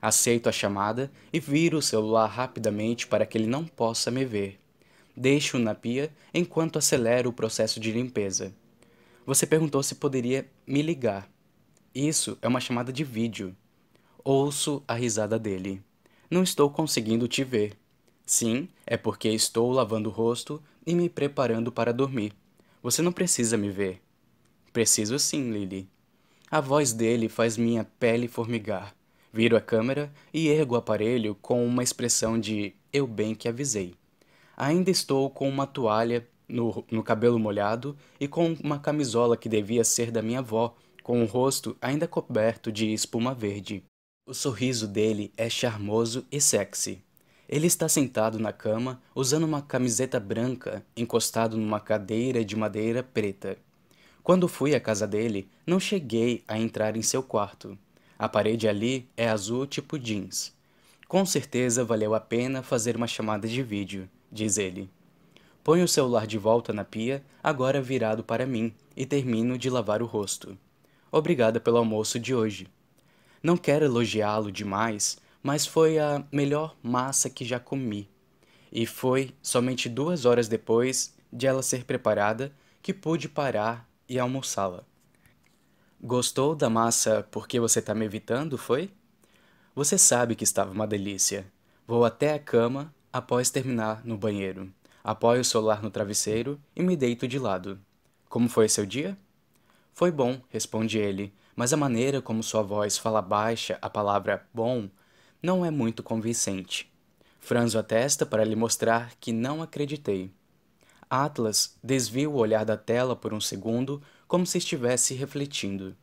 Aceito 0.01 0.49
a 0.49 0.53
chamada 0.53 1.11
e 1.33 1.41
viro 1.41 1.79
o 1.79 1.83
celular 1.83 2.29
rapidamente 2.29 3.09
para 3.09 3.27
que 3.27 3.37
ele 3.37 3.49
não 3.49 3.65
possa 3.65 4.09
me 4.09 4.25
ver. 4.25 4.61
Deixo-o 5.17 5.59
na 5.59 5.75
pia 5.75 6.13
enquanto 6.33 6.79
acelero 6.79 7.31
o 7.31 7.33
processo 7.33 7.81
de 7.81 7.91
limpeza. 7.91 8.55
Você 9.27 9.49
perguntou 9.49 9.83
se 9.83 9.97
poderia 9.97 10.47
me 10.65 10.81
ligar. 10.81 11.29
Isso 11.93 12.39
é 12.41 12.47
uma 12.47 12.61
chamada 12.61 12.93
de 12.93 13.03
vídeo. 13.03 13.57
Ouço 14.23 14.81
a 14.87 14.95
risada 14.95 15.41
dele. 15.41 15.83
Não 16.31 16.45
estou 16.45 16.71
conseguindo 16.71 17.27
te 17.27 17.43
ver. 17.43 17.77
Sim, 18.25 18.69
é 18.87 18.97
porque 18.97 19.29
estou 19.29 19.73
lavando 19.73 20.09
o 20.09 20.13
rosto 20.13 20.63
e 20.87 20.95
me 20.95 21.09
preparando 21.09 21.73
para 21.73 21.93
dormir. 21.93 22.33
Você 22.83 23.03
não 23.03 23.13
precisa 23.13 23.57
me 23.57 23.71
ver. 23.71 24.01
Preciso 24.73 25.19
sim, 25.19 25.51
Lily. 25.51 25.89
A 26.51 26.61
voz 26.61 26.93
dele 26.93 27.29
faz 27.29 27.57
minha 27.57 27.85
pele 27.99 28.29
formigar. 28.29 28.95
Viro 29.33 29.57
a 29.57 29.61
câmera 29.61 30.13
e 30.33 30.49
ergo 30.49 30.75
o 30.75 30.79
aparelho 30.79 31.35
com 31.35 31.67
uma 31.67 31.83
expressão 31.83 32.39
de 32.39 32.73
eu 32.93 33.07
bem 33.07 33.35
que 33.35 33.49
avisei. 33.49 33.95
Ainda 34.57 34.91
estou 34.91 35.29
com 35.29 35.49
uma 35.49 35.67
toalha 35.67 36.27
no, 36.49 36.85
no 36.91 37.03
cabelo 37.03 37.39
molhado 37.39 37.97
e 38.21 38.29
com 38.29 38.57
uma 38.63 38.79
camisola 38.79 39.37
que 39.37 39.49
devia 39.49 39.85
ser 39.85 40.11
da 40.11 40.23
minha 40.23 40.39
avó, 40.39 40.75
com 41.03 41.23
o 41.23 41.27
rosto 41.27 41.77
ainda 41.81 42.07
coberto 42.07 42.71
de 42.73 42.93
espuma 42.93 43.35
verde. 43.35 43.85
O 44.27 44.35
sorriso 44.35 44.89
dele 44.89 45.33
é 45.37 45.49
charmoso 45.51 46.25
e 46.33 46.41
sexy. 46.41 47.06
Ele 47.49 47.67
está 47.67 47.89
sentado 47.89 48.39
na 48.39 48.53
cama, 48.53 49.01
usando 49.15 49.45
uma 49.45 49.63
camiseta 49.63 50.19
branca, 50.19 50.85
encostado 50.97 51.57
numa 51.57 51.79
cadeira 51.79 52.45
de 52.45 52.57
madeira 52.57 53.03
preta. 53.03 53.57
Quando 54.23 54.49
fui 54.49 54.75
à 54.75 54.81
casa 54.81 55.07
dele, 55.07 55.49
não 55.65 55.79
cheguei 55.79 56.43
a 56.49 56.59
entrar 56.59 56.97
em 56.97 57.03
seu 57.03 57.23
quarto. 57.23 57.79
A 58.19 58.29
parede 58.29 58.67
ali 58.67 59.09
é 59.17 59.29
azul 59.29 59.67
tipo 59.67 59.97
jeans. 59.99 60.53
Com 61.07 61.25
certeza 61.25 61.85
valeu 61.85 62.15
a 62.15 62.21
pena 62.21 62.63
fazer 62.63 62.97
uma 62.97 63.07
chamada 63.07 63.47
de 63.47 63.63
vídeo, 63.63 64.09
diz 64.33 64.59
ele. 64.59 64.91
Ponho 65.63 65.85
o 65.85 65.89
celular 65.89 66.27
de 66.27 66.39
volta 66.39 66.73
na 66.73 66.85
pia, 66.85 67.23
agora 67.43 67.81
virado 67.81 68.25
para 68.25 68.47
mim, 68.47 68.75
e 68.97 69.07
termino 69.07 69.57
de 69.57 69.71
lavar 69.71 70.03
o 70.03 70.07
rosto. 70.07 70.59
Obrigada 71.13 71.61
pelo 71.61 71.77
almoço 71.77 72.19
de 72.19 72.35
hoje. 72.35 72.67
Não 73.41 73.57
quero 73.57 73.85
elogiá-lo 73.85 74.51
demais, 74.51 75.19
mas 75.47 75.65
foi 75.65 75.97
a 75.97 76.25
melhor 76.33 76.77
massa 76.83 77.31
que 77.31 77.45
já 77.45 77.61
comi. 77.61 78.11
E 78.73 78.85
foi 78.85 79.33
somente 79.41 79.89
duas 79.89 80.25
horas 80.25 80.49
depois 80.49 81.15
de 81.33 81.47
ela 81.47 81.63
ser 81.63 81.85
preparada 81.85 82.53
que 82.83 82.93
pude 82.93 83.29
parar 83.29 83.89
e 84.09 84.19
almoçá-la. 84.19 84.83
Gostou 86.03 86.57
da 86.57 86.69
massa 86.69 87.29
porque 87.31 87.61
você 87.61 87.79
está 87.79 87.95
me 87.95 88.05
evitando, 88.05 88.59
foi? 88.59 88.91
Você 89.73 89.97
sabe 89.97 90.35
que 90.35 90.43
estava 90.43 90.73
uma 90.73 90.85
delícia. 90.85 91.47
Vou 91.87 92.05
até 92.05 92.35
a 92.35 92.41
cama 92.41 92.93
após 93.13 93.49
terminar 93.49 94.05
no 94.05 94.19
banheiro. 94.19 94.69
Apoio 95.05 95.43
o 95.43 95.45
celular 95.45 95.81
no 95.81 95.93
travesseiro 95.93 96.61
e 96.75 96.83
me 96.83 96.97
deito 96.97 97.29
de 97.29 97.39
lado. 97.39 97.79
Como 98.29 98.49
foi 98.49 98.69
seu 98.69 98.85
dia? 98.85 99.17
Foi 99.95 100.11
bom, 100.11 100.41
responde 100.49 100.99
ele, 100.99 101.33
mas 101.55 101.73
a 101.73 101.77
maneira 101.77 102.21
como 102.21 102.43
sua 102.43 102.63
voz 102.63 102.99
fala 102.99 103.23
baixa 103.23 103.79
a 103.81 103.89
palavra 103.89 104.45
bom 104.53 104.91
não 105.43 105.65
é 105.65 105.71
muito 105.71 106.03
convincente. 106.03 106.91
Franzo 107.41 107.79
a 107.79 107.83
testa 107.83 108.27
para 108.27 108.45
lhe 108.45 108.57
mostrar 108.57 109.13
que 109.21 109.33
não 109.33 109.63
acreditei. 109.63 110.31
Atlas 111.09 111.77
desvia 111.83 112.29
o 112.29 112.37
olhar 112.37 112.65
da 112.65 112.77
tela 112.77 113.15
por 113.15 113.33
um 113.33 113.41
segundo, 113.41 114.03
como 114.27 114.45
se 114.45 114.59
estivesse 114.59 115.15
refletindo. 115.15 115.97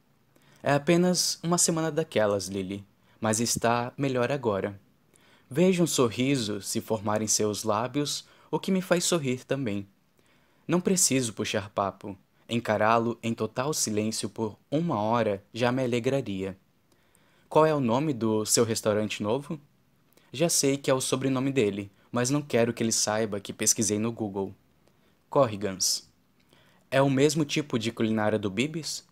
É 0.62 0.74
apenas 0.74 1.40
uma 1.44 1.58
semana 1.58 1.92
daquelas, 1.92 2.48
Lily, 2.48 2.86
mas 3.20 3.42
está 3.42 3.92
melhor 3.98 4.32
agora. 4.32 4.80
Vejo 5.50 5.84
um 5.84 5.88
sorriso 5.88 6.62
se 6.62 6.80
formar 6.80 7.22
em 7.22 7.28
seus 7.28 7.64
lábios, 7.64 8.26
o 8.50 8.58
que 8.58 8.72
me 8.72 8.82
faz 8.82 9.04
sorrir 9.04 9.44
também. 9.44 9.86
Não 10.66 10.80
preciso 10.80 11.34
puxar 11.34 11.70
papo. 11.70 12.18
Encará-lo 12.48 13.18
em 13.22 13.34
total 13.34 13.74
silêncio 13.74 14.30
por 14.30 14.58
uma 14.72 15.00
hora 15.02 15.44
já 15.54 15.72
me 15.72 15.84
alegraria. 15.84 16.58
Qual 17.54 17.68
é 17.68 17.76
o 17.76 17.80
nome 17.80 18.14
do 18.14 18.44
seu 18.48 18.66
restaurante 18.66 19.22
novo? 19.22 19.60
Já 20.32 20.50
sei 20.50 20.76
que 20.76 20.90
é 20.90 20.94
o 20.96 21.00
sobrenome 21.00 21.52
dele, 21.52 21.92
mas 22.12 22.32
não 22.32 22.42
quero 22.42 22.74
que 22.74 22.82
ele 22.82 22.92
saiba 22.92 23.40
que 23.40 23.54
pesquisei 23.54 24.00
no 24.00 24.12
Google. 24.12 24.56
Corrigans. 25.30 26.10
É 26.90 27.00
o 27.00 27.12
mesmo 27.12 27.46
tipo 27.46 27.78
de 27.78 27.92
culinária 27.92 28.40
do 28.40 28.50
Bibis? 28.50 29.08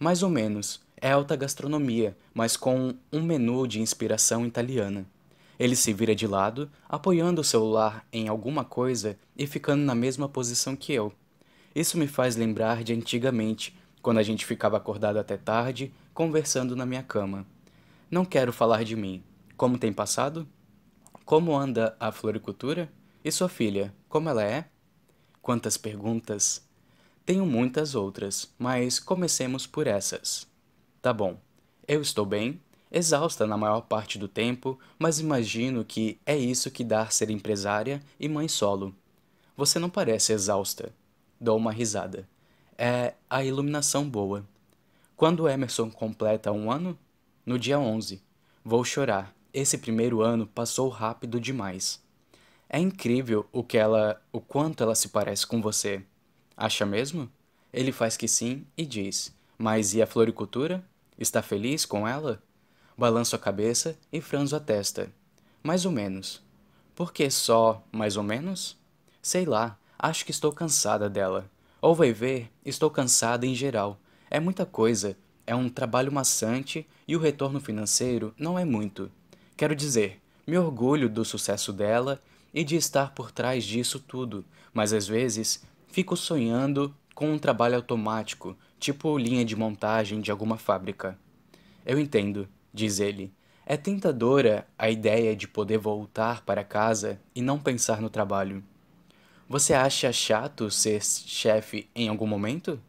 Mais 0.00 0.24
ou 0.24 0.28
menos. 0.28 0.80
É 0.96 1.12
alta 1.12 1.36
gastronomia, 1.36 2.16
mas 2.34 2.56
com 2.56 2.92
um 3.12 3.22
menu 3.22 3.68
de 3.68 3.80
inspiração 3.80 4.44
italiana. 4.44 5.06
Ele 5.56 5.76
se 5.76 5.92
vira 5.92 6.12
de 6.12 6.26
lado, 6.26 6.68
apoiando 6.88 7.40
o 7.40 7.44
celular 7.44 8.04
em 8.12 8.26
alguma 8.26 8.64
coisa 8.64 9.16
e 9.36 9.46
ficando 9.46 9.84
na 9.84 9.94
mesma 9.94 10.28
posição 10.28 10.74
que 10.74 10.92
eu. 10.92 11.12
Isso 11.72 11.96
me 11.96 12.08
faz 12.08 12.34
lembrar 12.34 12.82
de 12.82 12.92
antigamente, 12.92 13.78
quando 14.02 14.18
a 14.18 14.24
gente 14.24 14.44
ficava 14.44 14.76
acordado 14.76 15.20
até 15.20 15.36
tarde, 15.36 15.94
conversando 16.12 16.74
na 16.74 16.84
minha 16.84 17.04
cama. 17.04 17.46
Não 18.08 18.24
quero 18.24 18.52
falar 18.52 18.84
de 18.84 18.94
mim. 18.94 19.24
Como 19.56 19.78
tem 19.78 19.92
passado? 19.92 20.46
Como 21.24 21.56
anda 21.56 21.96
a 21.98 22.12
floricultura? 22.12 22.88
E 23.24 23.32
sua 23.32 23.48
filha, 23.48 23.92
como 24.08 24.28
ela 24.28 24.44
é? 24.44 24.66
Quantas 25.42 25.76
perguntas! 25.76 26.64
Tenho 27.24 27.44
muitas 27.44 27.96
outras, 27.96 28.54
mas 28.56 29.00
comecemos 29.00 29.66
por 29.66 29.88
essas. 29.88 30.46
Tá 31.02 31.12
bom. 31.12 31.36
Eu 31.88 32.00
estou 32.00 32.24
bem, 32.24 32.60
exausta 32.92 33.44
na 33.44 33.56
maior 33.56 33.80
parte 33.80 34.18
do 34.18 34.28
tempo, 34.28 34.78
mas 34.96 35.18
imagino 35.18 35.84
que 35.84 36.20
é 36.24 36.36
isso 36.36 36.70
que 36.70 36.84
dá 36.84 37.10
ser 37.10 37.28
empresária 37.28 38.00
e 38.20 38.28
mãe 38.28 38.46
solo. 38.46 38.94
Você 39.56 39.80
não 39.80 39.90
parece 39.90 40.32
exausta. 40.32 40.94
Dou 41.40 41.56
uma 41.56 41.72
risada. 41.72 42.28
É 42.78 43.14
a 43.28 43.42
iluminação 43.42 44.08
boa. 44.08 44.46
Quando 45.16 45.48
Emerson 45.48 45.90
completa 45.90 46.52
um 46.52 46.70
ano? 46.70 46.96
No 47.46 47.60
dia 47.60 47.78
11. 47.78 48.20
Vou 48.64 48.84
chorar. 48.84 49.32
Esse 49.54 49.78
primeiro 49.78 50.20
ano 50.20 50.48
passou 50.48 50.88
rápido 50.88 51.40
demais. 51.40 52.02
É 52.68 52.76
incrível 52.76 53.46
o 53.52 53.62
que 53.62 53.78
ela, 53.78 54.20
o 54.32 54.40
quanto 54.40 54.82
ela 54.82 54.96
se 54.96 55.10
parece 55.10 55.46
com 55.46 55.62
você. 55.62 56.02
Acha 56.56 56.84
mesmo? 56.84 57.30
Ele 57.72 57.92
faz 57.92 58.16
que 58.16 58.26
sim 58.26 58.66
e 58.76 58.84
diz: 58.84 59.32
Mas 59.56 59.94
e 59.94 60.02
a 60.02 60.08
floricultura? 60.08 60.84
Está 61.16 61.40
feliz 61.40 61.86
com 61.86 62.06
ela? 62.06 62.42
Balanço 62.98 63.36
a 63.36 63.38
cabeça 63.38 63.96
e 64.12 64.20
franzo 64.20 64.56
a 64.56 64.60
testa. 64.60 65.08
Mais 65.62 65.86
ou 65.86 65.92
menos. 65.92 66.42
Por 66.96 67.12
que 67.12 67.30
só 67.30 67.80
mais 67.92 68.16
ou 68.16 68.24
menos? 68.24 68.76
Sei 69.22 69.44
lá, 69.44 69.78
acho 69.96 70.24
que 70.24 70.32
estou 70.32 70.50
cansada 70.50 71.08
dela. 71.08 71.48
Ou 71.80 71.94
vai 71.94 72.12
ver, 72.12 72.50
estou 72.64 72.90
cansada 72.90 73.46
em 73.46 73.54
geral. 73.54 74.00
É 74.28 74.40
muita 74.40 74.66
coisa, 74.66 75.16
é 75.46 75.54
um 75.54 75.68
trabalho 75.68 76.10
maçante 76.10 76.86
e 77.06 77.14
o 77.14 77.20
retorno 77.20 77.60
financeiro 77.60 78.34
não 78.38 78.58
é 78.58 78.64
muito. 78.64 79.10
Quero 79.56 79.76
dizer, 79.76 80.20
me 80.46 80.58
orgulho 80.58 81.08
do 81.08 81.24
sucesso 81.24 81.72
dela 81.72 82.20
e 82.52 82.64
de 82.64 82.76
estar 82.76 83.12
por 83.14 83.30
trás 83.30 83.64
disso 83.64 84.00
tudo, 84.00 84.44
mas 84.72 84.92
às 84.92 85.06
vezes 85.06 85.62
fico 85.88 86.16
sonhando 86.16 86.94
com 87.14 87.32
um 87.32 87.38
trabalho 87.38 87.76
automático, 87.76 88.56
tipo 88.78 89.16
linha 89.16 89.44
de 89.44 89.56
montagem 89.56 90.20
de 90.20 90.30
alguma 90.30 90.58
fábrica. 90.58 91.18
Eu 91.84 91.98
entendo, 91.98 92.48
diz 92.74 93.00
ele. 93.00 93.32
É 93.64 93.76
tentadora 93.76 94.66
a 94.78 94.90
ideia 94.90 95.34
de 95.34 95.48
poder 95.48 95.78
voltar 95.78 96.42
para 96.42 96.62
casa 96.62 97.20
e 97.34 97.40
não 97.40 97.58
pensar 97.58 98.00
no 98.00 98.10
trabalho. 98.10 98.62
Você 99.48 99.74
acha 99.74 100.12
chato 100.12 100.70
ser 100.70 101.02
chefe 101.04 101.88
em 101.94 102.08
algum 102.08 102.26
momento? 102.26 102.80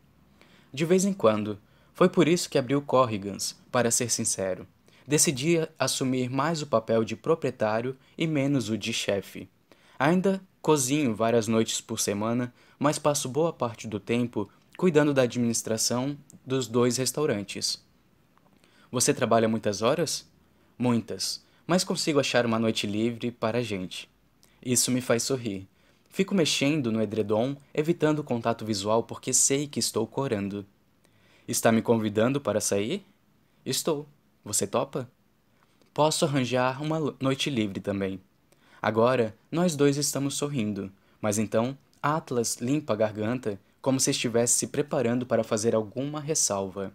De 0.73 0.85
vez 0.85 1.05
em 1.05 1.13
quando. 1.13 1.59
Foi 1.97 2.07
por 2.07 2.27
isso 2.27 2.47
que 2.47 2.59
abri 2.59 2.75
o 2.75 2.81
Corrigans, 2.81 3.55
para 3.71 3.89
ser 3.89 4.11
sincero. 4.11 4.67
Decidi 5.07 5.67
assumir 5.79 6.29
mais 6.29 6.61
o 6.61 6.67
papel 6.67 7.03
de 7.03 7.15
proprietário 7.15 7.97
e 8.15 8.27
menos 8.27 8.69
o 8.69 8.77
de 8.77 8.93
chefe. 8.93 9.49
Ainda 9.97 10.39
cozinho 10.61 11.15
várias 11.15 11.47
noites 11.47 11.81
por 11.81 11.99
semana, 11.99 12.53
mas 12.77 12.99
passo 12.99 13.27
boa 13.27 13.51
parte 13.51 13.87
do 13.87 13.99
tempo 13.99 14.47
cuidando 14.77 15.11
da 15.11 15.23
administração 15.23 16.15
dos 16.45 16.67
dois 16.67 16.97
restaurantes. 16.97 17.83
Você 18.91 19.11
trabalha 19.11 19.47
muitas 19.47 19.81
horas? 19.81 20.29
Muitas, 20.77 21.43
mas 21.65 21.83
consigo 21.83 22.19
achar 22.19 22.45
uma 22.45 22.59
noite 22.59 22.85
livre 22.85 23.31
para 23.31 23.57
a 23.57 23.63
gente. 23.63 24.07
Isso 24.63 24.91
me 24.91 25.01
faz 25.01 25.23
sorrir. 25.23 25.67
Fico 26.09 26.35
mexendo 26.35 26.91
no 26.91 27.01
edredom, 27.01 27.57
evitando 27.73 28.19
o 28.19 28.23
contato 28.23 28.63
visual 28.63 29.01
porque 29.01 29.33
sei 29.33 29.67
que 29.67 29.79
estou 29.79 30.05
corando. 30.05 30.63
Está 31.47 31.71
me 31.71 31.81
convidando 31.81 32.41
para 32.41 32.59
sair? 32.59 33.05
Estou. 33.65 34.05
Você 34.43 34.67
topa? 34.67 35.09
Posso 35.93 36.25
arranjar 36.25 36.81
uma 36.81 37.15
noite 37.21 37.49
livre 37.49 37.79
também. 37.79 38.19
Agora, 38.81 39.33
nós 39.49 39.73
dois 39.73 39.95
estamos 39.95 40.35
sorrindo, 40.35 40.91
mas 41.21 41.37
então 41.37 41.77
Atlas 42.03 42.57
limpa 42.57 42.91
a 42.91 42.95
garganta 42.97 43.57
como 43.81 43.97
se 43.97 44.11
estivesse 44.11 44.57
se 44.57 44.67
preparando 44.67 45.25
para 45.25 45.41
fazer 45.41 45.73
alguma 45.73 46.19
ressalva. 46.19 46.91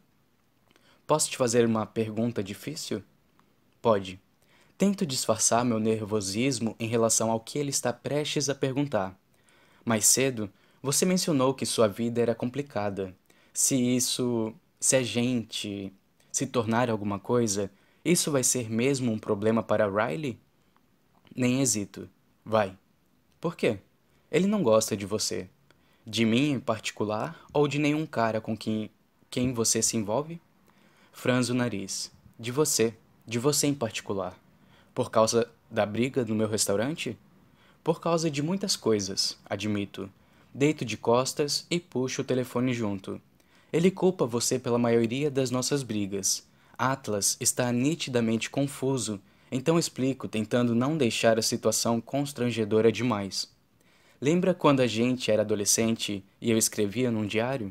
Posso 1.07 1.31
te 1.31 1.39
fazer 1.39 1.65
uma 1.65 1.87
pergunta 1.87 2.43
difícil? 2.43 3.03
Pode. 3.81 4.21
Tento 4.77 5.07
disfarçar 5.07 5.65
meu 5.65 5.81
nervosismo 5.81 6.77
em 6.79 6.87
relação 6.87 7.31
ao 7.31 7.41
que 7.41 7.59
ele 7.59 7.71
está 7.71 7.91
prestes 7.91 8.51
a 8.51 8.55
perguntar. 8.55 9.19
Mais 9.83 10.05
cedo, 10.05 10.51
você 10.83 11.07
mencionou 11.07 11.55
que 11.55 11.65
sua 11.65 11.89
vida 11.89 12.21
era 12.21 12.35
complicada. 12.35 13.15
Se 13.53 13.77
isso. 13.77 14.55
se 14.81 14.97
a 14.97 15.03
gente 15.03 15.93
se 16.31 16.47
tornar 16.47 16.89
alguma 16.89 17.19
coisa, 17.19 17.71
isso 18.05 18.31
vai 18.31 18.43
ser 18.43 18.71
mesmo 18.71 19.13
um 19.13 19.19
problema 19.19 19.63
para 19.63 19.87
Riley? 19.87 20.39
Nem 21.37 21.61
hesito. 21.61 22.09
Vai. 22.45 22.77
Por 23.41 23.55
quê? 23.55 23.79
Ele 24.31 24.47
não 24.47 24.63
gosta 24.63 24.97
de 24.97 25.05
você. 25.05 25.49
De 26.07 26.25
mim 26.25 26.53
em 26.53 26.61
particular 26.61 27.39
ou 27.53 27.69
de 27.69 27.79
nenhum 27.79 28.07
cara 28.07 28.41
com 28.41 28.57
quem, 28.57 28.91
quem 29.31 29.53
você 29.53 29.83
se 29.83 29.97
envolve? 29.97 30.41
Franzo 31.13 31.53
o 31.53 31.57
nariz. 31.57 32.11
De 32.39 32.51
você. 32.51 32.95
De 33.27 33.39
você 33.39 33.67
em 33.67 33.75
particular. 33.75 34.37
Por 34.95 35.11
causa 35.11 35.49
da 35.71 35.85
briga 35.85 36.25
no 36.25 36.35
meu 36.35 36.49
restaurante? 36.49 37.17
Por 37.85 38.01
causa 38.01 38.31
de 38.31 38.43
muitas 38.43 38.77
coisas, 38.77 39.39
admito. 39.45 40.11
Deito 40.53 40.85
de 40.85 40.97
costas 40.97 41.67
e 41.71 41.79
puxo 41.79 42.23
o 42.23 42.25
telefone 42.25 42.73
junto. 42.73 43.21
Ele 43.73 43.91
culpa 43.91 44.27
você 44.27 44.59
pela 44.59 44.79
maioria 44.79 45.31
das 45.31 45.51
nossas 45.51 45.83
brigas. 45.83 46.47
Atlas 46.77 47.37
está 47.41 47.73
nitidamente 47.73 48.51
confuso 48.51 49.21
então 49.55 49.79
explico, 49.79 50.27
tentando 50.27 50.75
não 50.75 50.97
deixar 50.97 51.39
a 51.39 51.43
situação 51.43 52.01
constrangedora 52.01 52.91
demais. 52.91 53.53
Lembra 54.19 54.55
quando 54.55 54.81
a 54.81 54.87
gente 54.87 55.31
era 55.31 55.43
adolescente 55.43 56.25
e 56.41 56.51
eu 56.51 56.57
escrevia 56.57 57.11
num 57.11 57.27
diário? 57.27 57.71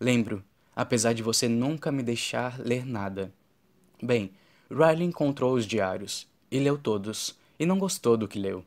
Lembro, 0.00 0.42
apesar 0.74 1.12
de 1.12 1.22
você 1.22 1.46
nunca 1.46 1.92
me 1.92 2.02
deixar 2.02 2.58
ler 2.58 2.84
nada. 2.84 3.32
Bem, 4.02 4.32
Riley 4.68 5.04
encontrou 5.06 5.54
os 5.54 5.64
diários 5.64 6.26
e 6.50 6.58
leu 6.58 6.76
todos, 6.76 7.38
e 7.60 7.64
não 7.64 7.78
gostou 7.78 8.16
do 8.16 8.26
que 8.26 8.40
leu. 8.40 8.64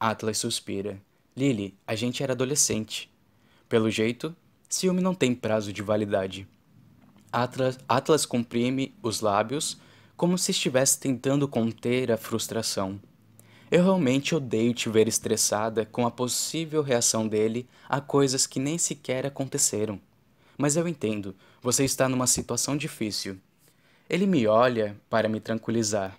Atlas 0.00 0.38
suspira. 0.38 0.98
Lily, 1.36 1.74
a 1.86 1.94
gente 1.94 2.22
era 2.22 2.32
adolescente. 2.32 3.12
Pelo 3.68 3.90
jeito, 3.90 4.34
ciúme 4.74 5.00
não 5.00 5.14
tem 5.14 5.34
prazo 5.34 5.72
de 5.72 5.82
validade. 5.82 6.48
Atlas, 7.32 7.78
Atlas 7.88 8.26
comprime 8.26 8.94
os 9.02 9.20
lábios 9.20 9.78
como 10.16 10.36
se 10.36 10.50
estivesse 10.50 10.98
tentando 10.98 11.46
conter 11.46 12.10
a 12.10 12.16
frustração. 12.16 13.00
Eu 13.70 13.84
realmente 13.84 14.34
odeio 14.34 14.74
te 14.74 14.88
ver 14.88 15.06
estressada 15.06 15.86
com 15.86 16.06
a 16.06 16.10
possível 16.10 16.82
reação 16.82 17.26
dele 17.26 17.68
a 17.88 18.00
coisas 18.00 18.46
que 18.46 18.58
nem 18.58 18.76
sequer 18.76 19.24
aconteceram. 19.24 20.00
Mas 20.58 20.76
eu 20.76 20.86
entendo, 20.86 21.34
você 21.62 21.84
está 21.84 22.08
numa 22.08 22.26
situação 22.26 22.76
difícil. 22.76 23.38
Ele 24.10 24.26
me 24.26 24.46
olha 24.46 24.96
para 25.08 25.28
me 25.28 25.40
tranquilizar. 25.40 26.18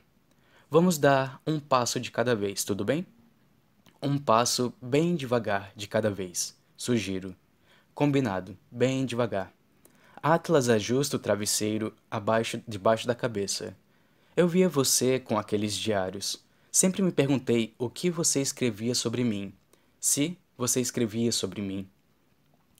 Vamos 0.69 0.97
dar 0.97 1.41
um 1.45 1.59
passo 1.59 1.99
de 1.99 2.09
cada 2.09 2.35
vez, 2.35 2.63
tudo 2.63 2.83
bem? 2.83 3.05
Um 4.01 4.17
passo 4.17 4.73
bem 4.81 5.15
devagar 5.15 5.71
de 5.75 5.87
cada 5.87 6.09
vez, 6.09 6.57
sugiro. 6.75 7.35
Combinado, 7.95 8.57
bem 8.69 9.05
devagar. 9.05 9.53
Atlas 10.21 10.67
ajusta 10.67 11.15
o 11.15 11.19
travesseiro 11.19 11.93
abaixo 12.11 12.61
debaixo 12.67 13.07
da 13.07 13.15
cabeça. 13.15 13.73
Eu 14.35 14.49
via 14.49 14.67
você 14.67 15.17
com 15.17 15.39
aqueles 15.39 15.73
diários. 15.73 16.43
Sempre 16.69 17.01
me 17.01 17.09
perguntei 17.09 17.73
o 17.79 17.89
que 17.89 18.09
você 18.09 18.41
escrevia 18.41 18.93
sobre 18.93 19.23
mim. 19.23 19.53
Se 19.97 20.37
você 20.57 20.81
escrevia 20.81 21.31
sobre 21.31 21.61
mim. 21.61 21.87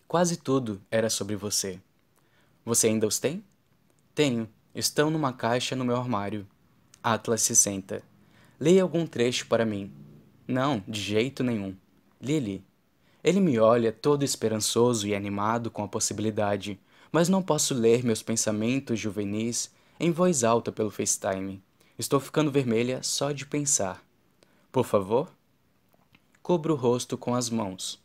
Quase 0.05 0.35
tudo 0.35 0.81
era 0.91 1.09
sobre 1.09 1.37
você. 1.37 1.79
Você 2.65 2.87
ainda 2.87 3.07
os 3.07 3.17
tem? 3.17 3.41
Tenho. 4.13 4.49
Estão 4.75 5.09
numa 5.09 5.31
caixa 5.31 5.77
no 5.77 5.85
meu 5.85 5.95
armário. 5.95 6.45
Atlas 7.01 7.41
se 7.41 7.55
senta. 7.55 8.03
Leia 8.59 8.83
algum 8.83 9.07
trecho 9.07 9.47
para 9.47 9.65
mim. 9.65 9.93
Não, 10.45 10.83
de 10.85 10.99
jeito 10.99 11.41
nenhum. 11.41 11.73
Lily. 12.21 12.61
Ele 13.25 13.39
me 13.39 13.57
olha 13.57 13.91
todo 13.91 14.21
esperançoso 14.21 15.07
e 15.07 15.15
animado 15.15 15.71
com 15.71 15.83
a 15.83 15.87
possibilidade, 15.87 16.79
mas 17.11 17.27
não 17.27 17.41
posso 17.41 17.73
ler 17.73 18.05
meus 18.05 18.21
pensamentos 18.21 18.99
juvenis 18.99 19.71
em 19.99 20.11
voz 20.11 20.43
alta 20.43 20.71
pelo 20.71 20.91
FaceTime. 20.91 21.59
Estou 21.97 22.19
ficando 22.19 22.51
vermelha 22.51 23.01
só 23.01 23.31
de 23.31 23.43
pensar. 23.43 23.99
Por 24.71 24.85
favor? 24.85 25.27
Cubro 26.43 26.75
o 26.75 26.77
rosto 26.77 27.17
com 27.17 27.33
as 27.33 27.49
mãos. 27.49 27.99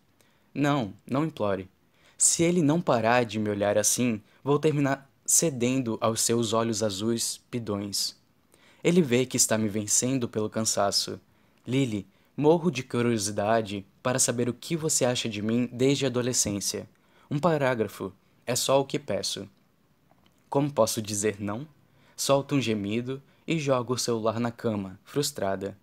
Não, 0.55 0.94
não 1.06 1.26
implore. 1.26 1.68
Se 2.16 2.42
ele 2.42 2.62
não 2.62 2.80
parar 2.80 3.26
de 3.26 3.38
me 3.38 3.51
olhar 3.51 3.76
assim, 3.76 4.22
vou 4.42 4.59
terminar 4.59 5.06
cedendo 5.26 5.98
aos 6.01 6.22
seus 6.22 6.55
olhos 6.55 6.82
azuis 6.82 7.38
pidões. 7.51 8.16
Ele 8.82 9.02
vê 9.02 9.26
que 9.26 9.36
está 9.36 9.59
me 9.59 9.68
vencendo 9.68 10.26
pelo 10.26 10.48
cansaço. 10.48 11.20
Lily, 11.66 12.06
morro 12.41 12.71
de 12.71 12.83
curiosidade 12.83 13.85
para 14.03 14.19
saber 14.19 14.49
o 14.49 14.55
que 14.55 14.75
você 14.75 15.05
acha 15.05 15.29
de 15.29 15.43
mim 15.43 15.69
desde 15.71 16.07
a 16.07 16.09
adolescência. 16.09 16.89
Um 17.31 17.39
parágrafo 17.39 18.15
é 18.47 18.57
só 18.57 18.81
o 18.81 18.85
que 18.87 18.99
peço. 18.99 19.47
Como 20.49 20.73
posso 20.73 21.03
dizer 21.03 21.37
não? 21.39 21.69
solta 22.17 22.55
um 22.55 22.61
gemido 22.61 23.23
e 23.47 23.59
joga 23.59 23.93
o 23.93 23.99
celular 23.99 24.41
na 24.41 24.51
cama, 24.51 24.99
frustrada. 25.05 25.77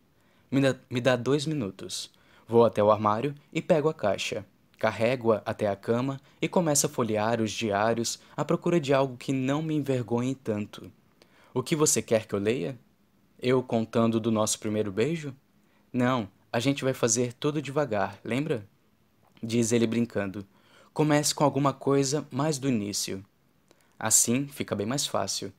Me 0.50 0.60
dá, 0.60 0.76
me 0.90 1.00
dá 1.00 1.16
dois 1.16 1.46
minutos. 1.46 2.12
Vou 2.48 2.66
até 2.66 2.84
o 2.84 2.90
armário 2.90 3.36
e 3.54 3.62
pego 3.62 3.88
a 3.88 3.94
caixa. 3.94 4.44
Carrego-a 4.80 5.44
até 5.46 5.68
a 5.68 5.76
cama 5.76 6.20
e 6.42 6.48
começo 6.48 6.88
a 6.88 6.90
folhear 6.90 7.40
os 7.40 7.52
diários 7.52 8.20
à 8.36 8.44
procura 8.44 8.80
de 8.80 8.96
algo 8.96 9.16
que 9.16 9.32
não 9.32 9.62
me 9.62 9.76
envergonhe 9.76 10.34
tanto. 10.34 10.92
O 11.54 11.62
que 11.62 11.76
você 11.76 12.02
quer 12.02 12.26
que 12.26 12.34
eu 12.34 12.40
leia? 12.40 12.78
Eu 13.40 13.62
contando 13.62 14.20
do 14.20 14.32
nosso 14.32 14.60
primeiro 14.60 14.92
beijo? 14.92 15.36
Não, 15.94 16.28
a 16.58 16.60
gente 16.60 16.84
vai 16.84 16.92
fazer 16.92 17.34
tudo 17.34 17.62
devagar, 17.62 18.20
lembra? 18.24 18.68
Diz 19.44 19.72
ele 19.72 19.86
brincando. 19.86 20.44
Comece 20.92 21.36
com 21.36 21.44
alguma 21.44 21.72
coisa 21.72 22.28
mais 22.32 22.58
do 22.58 22.68
início. 22.68 23.24
Assim 24.00 24.48
fica 24.48 24.76
bem 24.76 24.88
mais 24.88 25.06
fácil. 25.06 25.54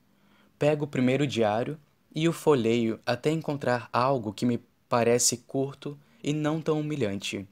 Pego 0.59 0.87
o 0.87 0.89
primeiro 0.89 1.25
diário 1.25 1.79
e 2.13 2.29
o 2.29 2.33
folheio 2.33 2.99
até 3.07 3.31
encontrar 3.31 3.89
algo 3.93 4.33
que 4.33 4.45
me 4.45 4.61
parece 4.89 5.37
curto 5.37 5.97
e 6.21 6.33
não 6.33 6.61
tão 6.61 6.81
humilhante. 6.81 7.47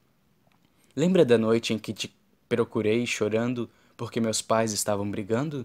Lembra 0.96 1.24
da 1.24 1.38
noite 1.38 1.72
em 1.72 1.78
que 1.78 1.92
te 1.92 2.12
procurei 2.48 3.06
chorando 3.06 3.70
porque 3.96 4.20
meus 4.20 4.42
pais 4.42 4.72
estavam 4.72 5.08
brigando? 5.08 5.64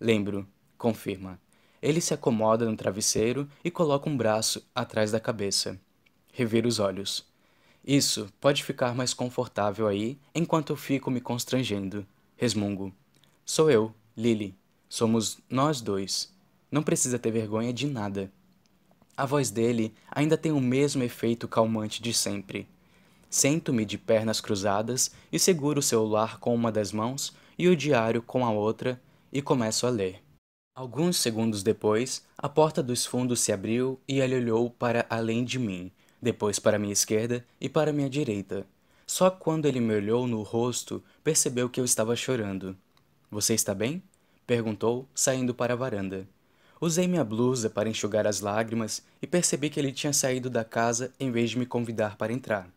Lembro, 0.00 0.44
confirma. 0.76 1.38
Ele 1.80 2.00
se 2.00 2.12
acomoda 2.12 2.68
no 2.68 2.76
travesseiro 2.76 3.48
e 3.62 3.70
coloca 3.70 4.10
um 4.10 4.16
braço 4.16 4.68
atrás 4.74 5.12
da 5.12 5.20
cabeça. 5.20 5.78
Revira 6.36 6.68
os 6.68 6.78
olhos. 6.78 7.24
Isso 7.82 8.30
pode 8.38 8.62
ficar 8.62 8.94
mais 8.94 9.14
confortável 9.14 9.88
aí 9.88 10.18
enquanto 10.34 10.68
eu 10.68 10.76
fico 10.76 11.10
me 11.10 11.18
constrangendo. 11.18 12.06
Resmungo. 12.36 12.92
Sou 13.42 13.70
eu, 13.70 13.94
Lily. 14.14 14.54
Somos 14.86 15.38
nós 15.48 15.80
dois. 15.80 16.30
Não 16.70 16.82
precisa 16.82 17.18
ter 17.18 17.30
vergonha 17.30 17.72
de 17.72 17.86
nada. 17.86 18.30
A 19.16 19.24
voz 19.24 19.50
dele 19.50 19.94
ainda 20.10 20.36
tem 20.36 20.52
o 20.52 20.60
mesmo 20.60 21.02
efeito 21.02 21.48
calmante 21.48 22.02
de 22.02 22.12
sempre. 22.12 22.68
Sento-me 23.30 23.86
de 23.86 23.96
pernas 23.96 24.38
cruzadas 24.38 25.12
e 25.32 25.38
seguro 25.38 25.78
o 25.78 25.82
celular 25.82 26.38
com 26.38 26.54
uma 26.54 26.70
das 26.70 26.92
mãos 26.92 27.34
e 27.58 27.66
o 27.66 27.74
diário 27.74 28.20
com 28.20 28.44
a 28.44 28.50
outra 28.50 29.00
e 29.32 29.40
começo 29.40 29.86
a 29.86 29.88
ler. 29.88 30.22
Alguns 30.74 31.16
segundos 31.16 31.62
depois, 31.62 32.22
a 32.36 32.46
porta 32.46 32.82
dos 32.82 33.06
fundos 33.06 33.40
se 33.40 33.52
abriu 33.52 33.98
e 34.06 34.20
ele 34.20 34.36
olhou 34.36 34.68
para 34.68 35.06
além 35.08 35.42
de 35.42 35.58
mim, 35.58 35.90
depois 36.20 36.58
para 36.58 36.78
minha 36.78 36.92
esquerda 36.92 37.44
e 37.60 37.68
para 37.68 37.92
minha 37.92 38.10
direita. 38.10 38.66
Só 39.06 39.30
quando 39.30 39.66
ele 39.66 39.80
me 39.80 39.94
olhou 39.94 40.26
no 40.26 40.42
rosto, 40.42 41.02
percebeu 41.22 41.68
que 41.68 41.80
eu 41.80 41.84
estava 41.84 42.16
chorando. 42.16 42.76
Você 43.30 43.54
está 43.54 43.74
bem? 43.74 44.02
perguntou, 44.46 45.08
saindo 45.14 45.54
para 45.54 45.74
a 45.74 45.76
varanda. 45.76 46.26
Usei 46.80 47.08
minha 47.08 47.24
blusa 47.24 47.70
para 47.70 47.88
enxugar 47.88 48.26
as 48.26 48.40
lágrimas 48.40 49.02
e 49.20 49.26
percebi 49.26 49.70
que 49.70 49.80
ele 49.80 49.92
tinha 49.92 50.12
saído 50.12 50.50
da 50.50 50.64
casa 50.64 51.12
em 51.18 51.30
vez 51.30 51.50
de 51.50 51.58
me 51.58 51.66
convidar 51.66 52.16
para 52.16 52.32
entrar. 52.32 52.68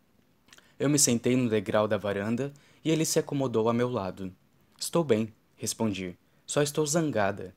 Eu 0.78 0.88
me 0.88 0.98
sentei 0.98 1.36
no 1.36 1.48
degrau 1.48 1.86
da 1.86 1.98
varanda 1.98 2.52
e 2.84 2.90
ele 2.90 3.04
se 3.04 3.18
acomodou 3.18 3.68
a 3.68 3.74
meu 3.74 3.90
lado. 3.90 4.32
Estou 4.78 5.04
bem, 5.04 5.32
respondi. 5.56 6.16
Só 6.46 6.62
estou 6.62 6.86
zangada. 6.86 7.54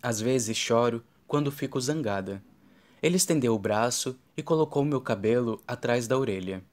Às 0.00 0.20
vezes 0.20 0.56
choro 0.56 1.02
quando 1.26 1.50
fico 1.50 1.80
zangada. 1.80 2.40
Ele 3.04 3.18
estendeu 3.18 3.54
o 3.54 3.58
braço 3.58 4.18
e 4.34 4.42
colocou 4.42 4.82
meu 4.82 4.98
cabelo 4.98 5.60
atrás 5.68 6.08
da 6.08 6.16
orelha. 6.16 6.64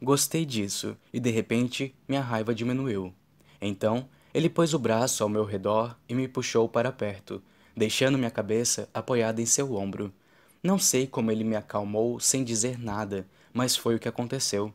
Gostei 0.00 0.46
disso 0.46 0.96
e 1.12 1.18
de 1.18 1.30
repente 1.30 1.92
minha 2.06 2.20
raiva 2.20 2.54
diminuiu. 2.54 3.12
Então, 3.60 4.08
ele 4.32 4.48
pôs 4.48 4.72
o 4.72 4.78
braço 4.78 5.24
ao 5.24 5.28
meu 5.28 5.44
redor 5.44 5.98
e 6.08 6.14
me 6.14 6.28
puxou 6.28 6.68
para 6.68 6.92
perto, 6.92 7.42
deixando 7.76 8.16
minha 8.16 8.30
cabeça 8.30 8.88
apoiada 8.94 9.42
em 9.42 9.46
seu 9.46 9.74
ombro. 9.74 10.14
Não 10.62 10.78
sei 10.78 11.08
como 11.08 11.32
ele 11.32 11.42
me 11.42 11.56
acalmou 11.56 12.20
sem 12.20 12.44
dizer 12.44 12.78
nada, 12.78 13.26
mas 13.52 13.74
foi 13.74 13.96
o 13.96 13.98
que 13.98 14.08
aconteceu. 14.08 14.72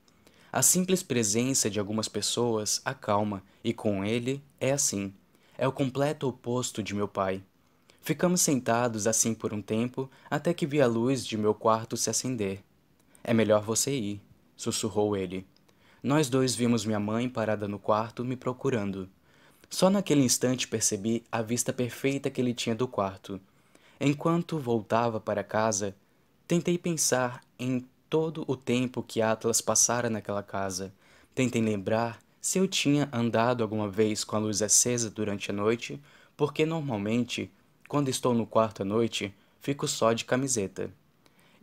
A 0.52 0.62
simples 0.62 1.02
presença 1.02 1.70
de 1.70 1.80
algumas 1.80 2.10
pessoas 2.10 2.82
acalma, 2.84 3.42
e 3.64 3.72
com 3.74 4.04
ele 4.04 4.44
é 4.60 4.74
assim. 4.74 5.14
É 5.58 5.66
o 5.66 5.72
completo 5.72 6.28
oposto 6.28 6.84
de 6.84 6.94
meu 6.94 7.08
pai. 7.08 7.42
Ficamos 8.06 8.42
sentados 8.42 9.08
assim 9.08 9.34
por 9.34 9.52
um 9.52 9.64
tempo, 9.64 10.08
até 10.30 10.54
que 10.54 10.68
vi 10.68 10.80
a 10.80 10.86
luz 10.86 11.26
de 11.26 11.36
meu 11.36 11.56
quarto 11.56 11.98
se 11.98 12.08
acender. 12.08 12.62
É 13.24 13.34
melhor 13.34 13.64
você 13.64 13.98
ir, 13.98 14.22
sussurrou 14.56 15.18
ele. 15.18 15.44
Nós 16.04 16.30
dois 16.30 16.54
vimos 16.54 16.86
minha 16.86 17.00
mãe 17.00 17.28
parada 17.28 17.68
no 17.68 17.80
quarto 17.80 18.24
me 18.24 18.36
procurando. 18.36 19.10
Só 19.72 19.90
naquele 19.90 20.22
instante 20.22 20.68
percebi 20.68 21.24
a 21.32 21.42
vista 21.42 21.74
perfeita 21.74 22.30
que 22.30 22.40
ele 22.40 22.54
tinha 22.54 22.76
do 22.76 22.88
quarto. 22.88 23.42
Enquanto 24.00 24.60
voltava 24.60 25.20
para 25.20 25.44
casa, 25.44 25.96
tentei 26.48 26.78
pensar 26.78 27.42
em 27.58 27.88
todo 28.08 28.46
o 28.48 28.56
tempo 28.56 29.02
que 29.02 29.20
Atlas 29.20 29.62
passara 29.62 30.12
naquela 30.12 30.44
casa. 30.44 30.94
Tentei 31.34 31.60
lembrar 31.60 32.20
se 32.40 32.60
eu 32.60 32.68
tinha 32.68 33.10
andado 33.12 33.64
alguma 33.64 33.90
vez 33.90 34.24
com 34.24 34.36
a 34.36 34.40
luz 34.40 34.62
acesa 34.62 35.10
durante 35.10 35.50
a 35.50 35.54
noite, 35.56 36.00
porque 36.38 36.68
normalmente, 36.68 37.52
quando 37.88 38.10
estou 38.10 38.34
no 38.34 38.46
quarto 38.46 38.82
à 38.82 38.86
noite, 38.86 39.34
fico 39.60 39.88
só 39.88 40.14
de 40.14 40.26
camiseta. 40.26 40.92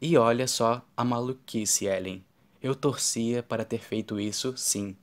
E 0.01 0.16
olha 0.16 0.47
só 0.47 0.82
a 0.97 1.05
maluquice, 1.05 1.86
Ellen. 1.86 2.24
Eu 2.62 2.74
torcia 2.74 3.43
para 3.43 3.65
ter 3.65 3.78
feito 3.78 4.20
isso, 4.20 4.57
sim. 4.57 4.97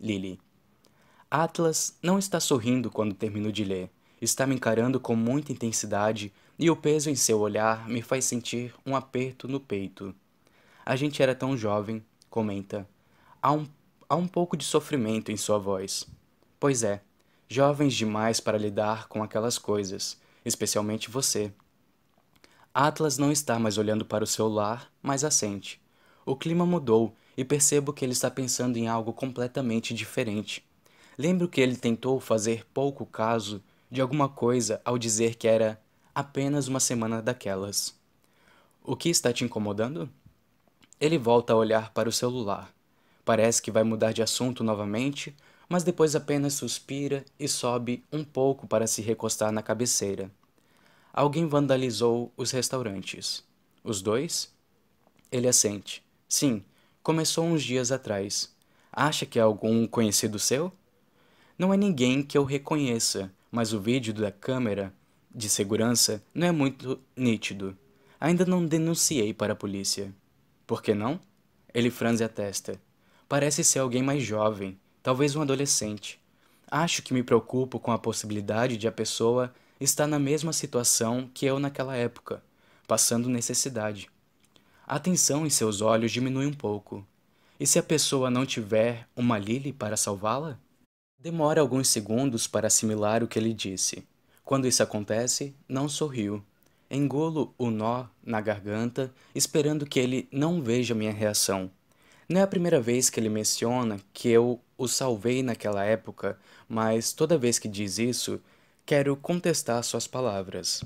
Lily. 0.00 0.38
Atlas 1.30 1.96
não 2.02 2.18
está 2.18 2.38
sorrindo 2.38 2.90
quando 2.90 3.14
termino 3.14 3.50
de 3.50 3.64
ler. 3.64 3.90
Está 4.20 4.46
me 4.46 4.54
encarando 4.54 5.00
com 5.00 5.16
muita 5.16 5.52
intensidade 5.52 6.32
e 6.58 6.70
o 6.70 6.76
peso 6.76 7.10
em 7.10 7.14
seu 7.14 7.40
olhar 7.40 7.88
me 7.88 8.00
faz 8.00 8.24
sentir 8.24 8.74
um 8.84 8.94
aperto 8.94 9.48
no 9.48 9.60
peito. 9.60 10.14
A 10.84 10.94
gente 10.94 11.22
era 11.22 11.34
tão 11.34 11.56
jovem, 11.56 12.04
comenta. 12.30 12.88
Há 13.42 13.52
um, 13.52 13.66
há 14.08 14.16
um 14.16 14.28
pouco 14.28 14.56
de 14.56 14.64
sofrimento 14.64 15.32
em 15.32 15.36
sua 15.36 15.58
voz. 15.58 16.06
Pois 16.60 16.82
é, 16.82 17.02
jovens 17.48 17.94
demais 17.94 18.40
para 18.40 18.58
lidar 18.58 19.08
com 19.08 19.22
aquelas 19.22 19.58
coisas, 19.58 20.18
especialmente 20.46 21.10
você. 21.10 21.52
Atlas 22.72 23.18
não 23.18 23.32
está 23.32 23.58
mais 23.58 23.76
olhando 23.78 24.04
para 24.04 24.22
o 24.22 24.26
celular, 24.26 24.92
mas 25.02 25.24
assente. 25.24 25.80
O 26.24 26.36
clima 26.36 26.64
mudou 26.64 27.14
e 27.36 27.44
percebo 27.44 27.92
que 27.92 28.04
ele 28.04 28.12
está 28.12 28.30
pensando 28.30 28.76
em 28.76 28.86
algo 28.86 29.12
completamente 29.12 29.92
diferente. 29.92 30.64
Lembro 31.18 31.48
que 31.48 31.60
ele 31.60 31.76
tentou 31.76 32.20
fazer 32.20 32.64
pouco 32.72 33.04
caso 33.04 33.62
de 33.90 34.00
alguma 34.00 34.28
coisa 34.28 34.80
ao 34.84 34.96
dizer 34.96 35.34
que 35.34 35.48
era 35.48 35.80
apenas 36.14 36.68
uma 36.68 36.80
semana 36.80 37.20
daquelas. 37.20 37.94
O 38.84 38.94
que 38.94 39.08
está 39.08 39.32
te 39.32 39.44
incomodando? 39.44 40.08
Ele 41.00 41.18
volta 41.18 41.52
a 41.52 41.56
olhar 41.56 41.92
para 41.92 42.08
o 42.08 42.12
celular. 42.12 42.72
Parece 43.24 43.60
que 43.60 43.70
vai 43.72 43.82
mudar 43.82 44.12
de 44.12 44.22
assunto 44.22 44.62
novamente, 44.62 45.34
mas 45.68 45.82
depois 45.82 46.14
apenas 46.14 46.54
suspira 46.54 47.24
e 47.38 47.48
sobe 47.48 48.04
um 48.12 48.22
pouco 48.22 48.66
para 48.66 48.86
se 48.86 49.02
recostar 49.02 49.50
na 49.50 49.62
cabeceira. 49.62 50.30
Alguém 51.12 51.46
vandalizou 51.46 52.32
os 52.36 52.50
restaurantes. 52.50 53.42
Os 53.82 54.02
dois? 54.02 54.52
Ele 55.30 55.48
assente. 55.48 56.04
Sim, 56.28 56.62
começou 57.02 57.44
uns 57.46 57.62
dias 57.62 57.90
atrás. 57.90 58.54
Acha 58.92 59.26
que 59.26 59.38
é 59.38 59.42
algum 59.42 59.86
conhecido 59.86 60.38
seu? 60.38 60.72
Não 61.58 61.72
é 61.72 61.76
ninguém 61.76 62.22
que 62.22 62.36
eu 62.36 62.44
reconheça, 62.44 63.32
mas 63.50 63.72
o 63.72 63.80
vídeo 63.80 64.12
da 64.12 64.30
câmera 64.30 64.92
de 65.34 65.48
segurança 65.48 66.22
não 66.34 66.46
é 66.46 66.52
muito 66.52 66.98
nítido. 67.16 67.76
Ainda 68.20 68.44
não 68.44 68.66
denunciei 68.66 69.34
para 69.34 69.52
a 69.52 69.56
polícia. 69.56 70.14
Por 70.66 70.82
que 70.82 70.94
não? 70.94 71.20
Ele 71.72 71.90
franze 71.90 72.24
a 72.24 72.28
testa. 72.28 72.80
Parece 73.28 73.62
ser 73.62 73.80
alguém 73.80 74.02
mais 74.02 74.22
jovem, 74.22 74.78
talvez 75.06 75.36
um 75.36 75.42
adolescente. 75.42 76.18
Acho 76.68 77.00
que 77.00 77.14
me 77.14 77.22
preocupo 77.22 77.78
com 77.78 77.92
a 77.92 77.98
possibilidade 77.98 78.76
de 78.76 78.88
a 78.88 78.92
pessoa 78.92 79.54
estar 79.78 80.04
na 80.08 80.18
mesma 80.18 80.52
situação 80.52 81.30
que 81.32 81.46
eu 81.46 81.60
naquela 81.60 81.94
época, 81.94 82.42
passando 82.88 83.28
necessidade. 83.28 84.10
A 84.84 84.98
tensão 84.98 85.46
em 85.46 85.48
seus 85.48 85.80
olhos 85.80 86.10
diminui 86.10 86.44
um 86.44 86.52
pouco. 86.52 87.06
E 87.60 87.64
se 87.64 87.78
a 87.78 87.84
pessoa 87.84 88.30
não 88.30 88.44
tiver 88.44 89.06
uma 89.14 89.38
Lily 89.38 89.72
para 89.72 89.96
salvá-la? 89.96 90.58
Demora 91.22 91.60
alguns 91.60 91.86
segundos 91.86 92.48
para 92.48 92.66
assimilar 92.66 93.22
o 93.22 93.28
que 93.28 93.38
ele 93.38 93.54
disse. 93.54 94.04
Quando 94.44 94.66
isso 94.66 94.82
acontece, 94.82 95.54
não 95.68 95.88
sorriu. 95.88 96.42
Engulo 96.90 97.54
o 97.56 97.70
nó 97.70 98.06
na 98.24 98.40
garganta, 98.40 99.14
esperando 99.32 99.86
que 99.86 100.00
ele 100.00 100.28
não 100.32 100.60
veja 100.60 100.96
minha 100.96 101.12
reação. 101.12 101.70
Não 102.28 102.40
é 102.40 102.42
a 102.42 102.48
primeira 102.48 102.80
vez 102.80 103.08
que 103.08 103.20
ele 103.20 103.28
menciona 103.28 104.00
que 104.12 104.28
eu 104.28 104.60
o 104.76 104.88
salvei 104.88 105.44
naquela 105.44 105.84
época, 105.84 106.36
mas 106.68 107.12
toda 107.12 107.38
vez 107.38 107.56
que 107.56 107.68
diz 107.68 107.98
isso, 107.98 108.40
quero 108.84 109.16
contestar 109.16 109.82
suas 109.84 110.08
palavras. 110.08 110.82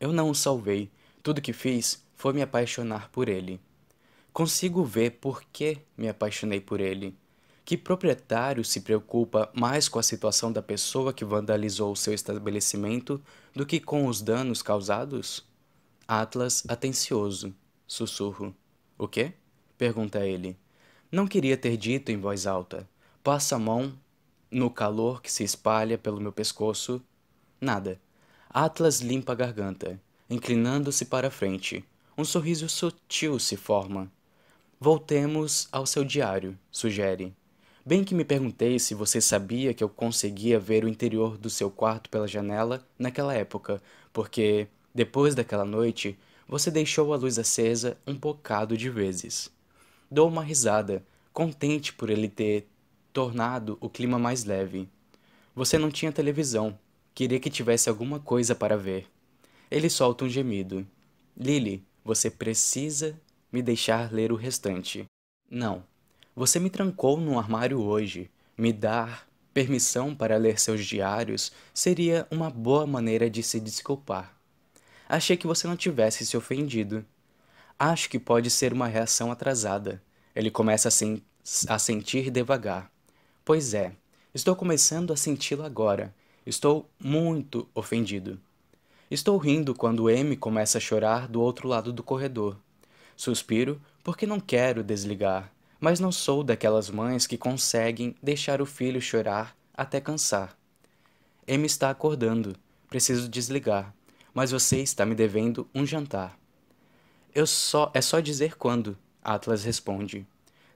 Eu 0.00 0.10
não 0.10 0.30
o 0.30 0.34
salvei. 0.34 0.90
Tudo 1.22 1.42
que 1.42 1.52
fiz 1.52 2.02
foi 2.14 2.32
me 2.32 2.40
apaixonar 2.40 3.10
por 3.10 3.28
ele. 3.28 3.60
Consigo 4.32 4.82
ver 4.82 5.18
por 5.20 5.42
que 5.52 5.78
me 5.98 6.08
apaixonei 6.08 6.60
por 6.60 6.80
ele. 6.80 7.14
Que 7.62 7.76
proprietário 7.76 8.64
se 8.64 8.80
preocupa 8.80 9.50
mais 9.52 9.86
com 9.86 9.98
a 9.98 10.02
situação 10.02 10.50
da 10.50 10.62
pessoa 10.62 11.12
que 11.12 11.26
vandalizou 11.26 11.94
seu 11.94 12.14
estabelecimento 12.14 13.20
do 13.54 13.66
que 13.66 13.80
com 13.80 14.06
os 14.06 14.22
danos 14.22 14.62
causados? 14.62 15.44
Atlas, 16.08 16.64
atencioso, 16.66 17.54
sussurro. 17.86 18.56
O 18.96 19.06
quê? 19.06 19.34
pergunta 19.76 20.26
ele. 20.26 20.56
Não 21.12 21.26
queria 21.26 21.56
ter 21.56 21.76
dito 21.76 22.12
em 22.12 22.16
voz 22.16 22.46
alta. 22.46 22.88
Passa 23.24 23.56
a 23.56 23.58
mão 23.58 23.92
no 24.48 24.70
calor 24.70 25.20
que 25.20 25.32
se 25.32 25.42
espalha 25.42 25.98
pelo 25.98 26.20
meu 26.20 26.30
pescoço. 26.30 27.02
Nada. 27.60 28.00
Atlas 28.48 29.00
limpa 29.00 29.32
a 29.32 29.34
garganta, 29.34 30.00
inclinando-se 30.28 31.04
para 31.04 31.26
a 31.26 31.30
frente. 31.30 31.84
Um 32.16 32.24
sorriso 32.24 32.68
sutil 32.68 33.40
se 33.40 33.56
forma. 33.56 34.10
Voltemos 34.78 35.68
ao 35.72 35.84
seu 35.84 36.04
diário, 36.04 36.56
sugere. 36.70 37.34
Bem 37.84 38.04
que 38.04 38.14
me 38.14 38.24
perguntei 38.24 38.78
se 38.78 38.94
você 38.94 39.20
sabia 39.20 39.74
que 39.74 39.82
eu 39.82 39.88
conseguia 39.88 40.60
ver 40.60 40.84
o 40.84 40.88
interior 40.88 41.36
do 41.36 41.50
seu 41.50 41.72
quarto 41.72 42.08
pela 42.08 42.28
janela 42.28 42.86
naquela 42.96 43.34
época, 43.34 43.82
porque, 44.12 44.68
depois 44.94 45.34
daquela 45.34 45.64
noite, 45.64 46.16
você 46.46 46.70
deixou 46.70 47.12
a 47.12 47.16
luz 47.16 47.36
acesa 47.36 47.98
um 48.06 48.14
bocado 48.14 48.76
de 48.76 48.88
vezes. 48.88 49.50
Dou 50.10 50.28
uma 50.28 50.42
risada, 50.42 51.04
contente 51.32 51.92
por 51.92 52.10
ele 52.10 52.28
ter 52.28 52.66
tornado 53.12 53.78
o 53.80 53.88
clima 53.88 54.18
mais 54.18 54.44
leve. 54.44 54.88
Você 55.54 55.78
não 55.78 55.88
tinha 55.88 56.10
televisão. 56.10 56.76
Queria 57.14 57.38
que 57.38 57.48
tivesse 57.48 57.88
alguma 57.88 58.18
coisa 58.18 58.54
para 58.54 58.76
ver. 58.76 59.06
Ele 59.70 59.88
solta 59.88 60.24
um 60.24 60.28
gemido. 60.28 60.84
Lily, 61.36 61.84
você 62.04 62.28
precisa 62.28 63.16
me 63.52 63.62
deixar 63.62 64.12
ler 64.12 64.32
o 64.32 64.36
restante. 64.36 65.04
Não. 65.48 65.84
Você 66.34 66.58
me 66.58 66.70
trancou 66.70 67.20
num 67.20 67.38
armário 67.38 67.80
hoje. 67.80 68.28
Me 68.58 68.72
dar 68.72 69.28
permissão 69.54 70.14
para 70.14 70.36
ler 70.36 70.58
seus 70.58 70.84
diários 70.84 71.52
seria 71.72 72.26
uma 72.30 72.50
boa 72.50 72.86
maneira 72.86 73.30
de 73.30 73.42
se 73.42 73.60
desculpar. 73.60 74.36
Achei 75.08 75.36
que 75.36 75.46
você 75.46 75.66
não 75.68 75.76
tivesse 75.76 76.24
se 76.26 76.36
ofendido. 76.36 77.04
Acho 77.82 78.10
que 78.10 78.18
pode 78.18 78.50
ser 78.50 78.74
uma 78.74 78.86
reação 78.86 79.32
atrasada. 79.32 80.02
Ele 80.36 80.50
começa 80.50 80.88
a, 80.88 80.90
sen 80.90 81.22
a 81.66 81.78
sentir 81.78 82.30
devagar. 82.30 82.92
Pois 83.42 83.72
é, 83.72 83.96
estou 84.34 84.54
começando 84.54 85.14
a 85.14 85.16
senti-lo 85.16 85.64
agora. 85.64 86.14
Estou 86.44 86.90
muito 87.02 87.66
ofendido. 87.74 88.38
Estou 89.10 89.38
rindo 89.38 89.74
quando 89.74 90.10
M 90.10 90.36
começa 90.36 90.76
a 90.76 90.80
chorar 90.80 91.26
do 91.26 91.40
outro 91.40 91.66
lado 91.66 91.90
do 91.90 92.02
corredor. 92.02 92.58
Suspiro 93.16 93.80
porque 94.04 94.26
não 94.26 94.40
quero 94.40 94.84
desligar, 94.84 95.50
mas 95.80 95.98
não 95.98 96.12
sou 96.12 96.44
daquelas 96.44 96.90
mães 96.90 97.26
que 97.26 97.38
conseguem 97.38 98.14
deixar 98.22 98.60
o 98.60 98.66
filho 98.66 99.00
chorar 99.00 99.56
até 99.72 100.02
cansar. 100.02 100.54
M 101.46 101.64
está 101.64 101.88
acordando. 101.88 102.54
Preciso 102.90 103.26
desligar, 103.26 103.94
mas 104.34 104.50
você 104.50 104.82
está 104.82 105.06
me 105.06 105.14
devendo 105.14 105.66
um 105.74 105.86
jantar. 105.86 106.39
Eu 107.32 107.46
só 107.46 107.90
é 107.94 108.00
só 108.00 108.18
dizer 108.18 108.56
quando, 108.56 108.98
Atlas 109.22 109.62
responde. 109.62 110.26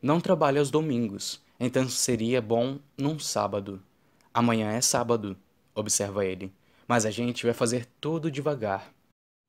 Não 0.00 0.20
trabalho 0.20 0.60
aos 0.60 0.70
domingos. 0.70 1.42
Então 1.58 1.88
seria 1.88 2.40
bom 2.40 2.78
num 2.96 3.18
sábado. 3.18 3.82
Amanhã 4.32 4.70
é 4.70 4.80
sábado, 4.80 5.36
observa 5.74 6.24
ele. 6.24 6.52
Mas 6.86 7.06
a 7.06 7.10
gente 7.10 7.44
vai 7.44 7.54
fazer 7.54 7.86
tudo 8.00 8.30
devagar. 8.30 8.92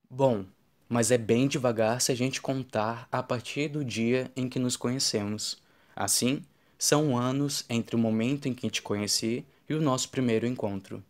Bom, 0.10 0.45
mas 0.88 1.11
é 1.11 1.18
bem 1.18 1.48
devagar 1.48 2.02
se 2.02 2.11
a 2.11 2.15
gente 2.15 2.41
contar 2.41 3.07
a 3.11 3.22
partir 3.22 3.68
do 3.68 3.84
dia 3.84 4.32
em 4.36 4.48
que 4.48 4.57
nos 4.57 4.77
conhecemos. 4.77 5.57
Assim, 5.95 6.44
são 6.77 7.18
anos 7.18 7.65
entre 7.69 7.95
o 7.95 7.99
momento 7.99 8.48
em 8.48 8.53
que 8.53 8.69
te 8.69 8.82
conheci 8.82 9.45
e 9.68 9.73
o 9.73 9.82
nosso 9.82 10.10
primeiro 10.10 10.48
encontro. 10.48 11.03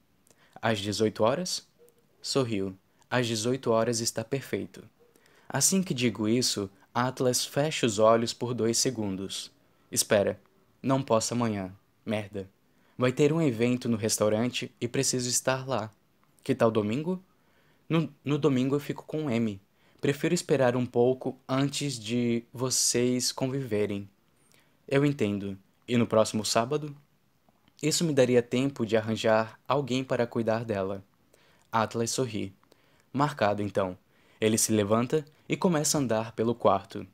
Às 0.61 0.79
18 0.79 1.23
horas? 1.23 1.67
Sorriu. 2.21 2.75
Às 3.09 3.27
18 3.27 3.69
horas 3.71 3.99
está 3.99 4.23
perfeito. 4.23 4.83
Assim 5.55 5.81
que 5.81 5.93
digo 5.93 6.27
isso, 6.27 6.69
Atlas 6.93 7.45
fecha 7.45 7.85
os 7.85 7.97
olhos 7.97 8.33
por 8.33 8.53
dois 8.53 8.77
segundos. 8.77 9.49
Espera, 9.89 10.37
não 10.83 11.01
posso 11.01 11.33
amanhã. 11.33 11.73
Merda. 12.05 12.49
Vai 12.97 13.13
ter 13.13 13.31
um 13.31 13.41
evento 13.41 13.87
no 13.87 13.95
restaurante 13.95 14.69
e 14.81 14.85
preciso 14.85 15.29
estar 15.29 15.65
lá. 15.65 15.89
Que 16.43 16.53
tal 16.53 16.69
domingo? 16.69 17.23
No, 17.87 18.13
no 18.21 18.37
domingo 18.37 18.75
eu 18.75 18.81
fico 18.81 19.05
com 19.05 19.29
M. 19.29 19.61
Prefiro 20.01 20.33
esperar 20.33 20.75
um 20.75 20.85
pouco 20.85 21.39
antes 21.47 21.97
de 21.97 22.43
vocês 22.51 23.31
conviverem. 23.31 24.09
Eu 24.85 25.05
entendo. 25.05 25.57
E 25.87 25.95
no 25.95 26.05
próximo 26.05 26.43
sábado? 26.43 26.93
Isso 27.81 28.03
me 28.03 28.11
daria 28.11 28.41
tempo 28.41 28.85
de 28.85 28.97
arranjar 28.97 29.57
alguém 29.65 30.03
para 30.03 30.27
cuidar 30.27 30.65
dela. 30.65 31.01
Atlas 31.71 32.11
sorri. 32.11 32.53
Marcado 33.13 33.61
então. 33.61 33.97
Ele 34.45 34.59
se 34.59 34.71
levanta 34.71 35.25
e 35.49 35.57
começa 35.57 35.97
a 35.97 36.01
andar 36.01 36.31
pelo 36.33 36.53
quarto. 36.53 37.07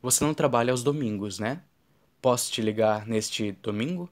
Você 0.00 0.24
não 0.24 0.32
trabalha 0.32 0.72
aos 0.72 0.82
domingos, 0.82 1.38
né? 1.38 1.60
Posso 2.18 2.50
te 2.50 2.62
ligar 2.62 3.06
neste 3.06 3.52
domingo? 3.52 4.08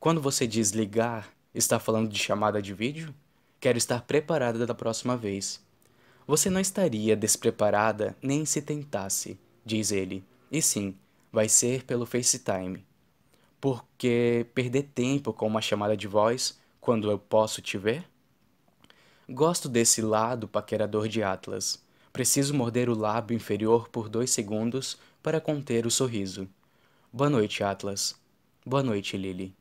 Quando 0.00 0.20
você 0.20 0.44
diz 0.44 0.72
ligar, 0.72 1.32
está 1.54 1.78
falando 1.78 2.08
de 2.08 2.18
chamada 2.18 2.60
de 2.60 2.74
vídeo? 2.74 3.14
Quero 3.60 3.78
estar 3.78 4.02
preparada 4.02 4.66
da 4.66 4.74
próxima 4.74 5.16
vez. 5.16 5.64
Você 6.26 6.50
não 6.50 6.60
estaria 6.60 7.14
despreparada 7.14 8.16
nem 8.20 8.44
se 8.44 8.60
tentasse, 8.60 9.38
diz 9.64 9.92
ele. 9.92 10.24
E 10.50 10.60
sim, 10.60 10.96
vai 11.30 11.48
ser 11.48 11.84
pelo 11.84 12.06
FaceTime. 12.06 12.84
Porque 13.60 14.48
perder 14.52 14.90
tempo 14.92 15.32
com 15.32 15.46
uma 15.46 15.62
chamada 15.62 15.96
de 15.96 16.08
voz 16.08 16.58
quando 16.80 17.08
eu 17.08 17.20
posso 17.20 17.62
te 17.62 17.78
ver? 17.78 18.04
Gosto 19.28 19.68
desse 19.68 20.02
lado 20.02 20.48
paquerador 20.48 21.06
de 21.06 21.22
Atlas. 21.22 21.83
Preciso 22.14 22.54
morder 22.54 22.88
o 22.88 22.96
lábio 22.96 23.34
inferior 23.34 23.88
por 23.88 24.08
dois 24.08 24.30
segundos 24.30 24.96
para 25.20 25.40
conter 25.40 25.84
o 25.84 25.90
sorriso. 25.90 26.48
Boa 27.12 27.28
noite, 27.28 27.64
Atlas. 27.64 28.14
Boa 28.64 28.84
noite, 28.84 29.16
Lily. 29.16 29.52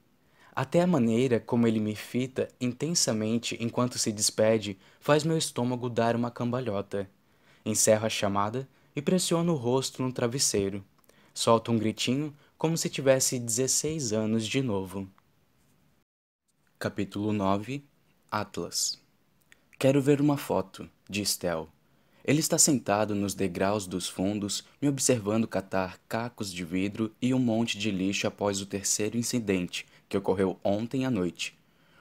Até 0.56 0.82
a 0.82 0.86
maneira 0.86 1.40
como 1.40 1.66
ele 1.66 1.80
me 1.80 1.96
fita 1.96 2.48
intensamente 2.62 3.58
enquanto 3.60 3.98
se 3.98 4.12
despede 4.12 4.78
faz 5.00 5.24
meu 5.24 5.36
estômago 5.36 5.90
dar 5.90 6.16
uma 6.16 6.30
cambalhota. 6.30 7.10
Encerro 7.66 8.06
a 8.06 8.10
chamada 8.10 8.70
e 8.96 9.02
pressiono 9.02 9.54
o 9.54 9.58
rosto 9.58 10.04
no 10.04 10.14
travesseiro. 10.14 10.86
Solto 11.34 11.72
um 11.72 11.80
gritinho 11.80 12.32
como 12.56 12.78
se 12.78 12.88
tivesse 12.88 13.40
16 13.40 14.14
anos 14.14 14.46
de 14.46 14.62
novo. 14.62 15.10
Capítulo 16.78 17.34
9 17.34 17.84
Atlas 18.30 19.02
Quero 19.80 20.00
ver 20.00 20.22
uma 20.22 20.38
foto, 20.38 20.88
diz 21.10 21.36
Tel. 21.36 21.73
Ele 22.26 22.40
está 22.40 22.58
sentado 22.58 23.14
nos 23.14 23.34
degraus 23.34 23.86
dos 23.86 24.08
fundos, 24.08 24.64
me 24.82 24.88
observando 24.88 25.46
catar 25.46 26.00
cacos 26.08 26.54
de 26.54 26.64
vidro 26.64 27.14
e 27.22 27.34
um 27.34 27.40
monte 27.40 27.78
de 27.78 27.92
lixo 27.92 28.26
após 28.26 28.62
o 28.62 28.66
terceiro 28.66 29.18
incidente, 29.18 29.86
que 30.08 30.16
ocorreu 30.16 30.58
ontem 30.64 31.06
à 31.06 31.12
noite. 31.12 31.54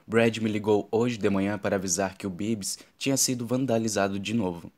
Brad 0.07 0.37
me 0.37 0.49
ligou 0.49 0.87
hoje 0.89 1.17
de 1.17 1.29
manhã 1.29 1.57
para 1.57 1.75
avisar 1.75 2.17
que 2.17 2.25
o 2.25 2.29
Bibbs 2.29 2.79
tinha 2.97 3.17
sido 3.17 3.45
vandalizado 3.45 4.17
de 4.17 4.33
novo. 4.33 4.71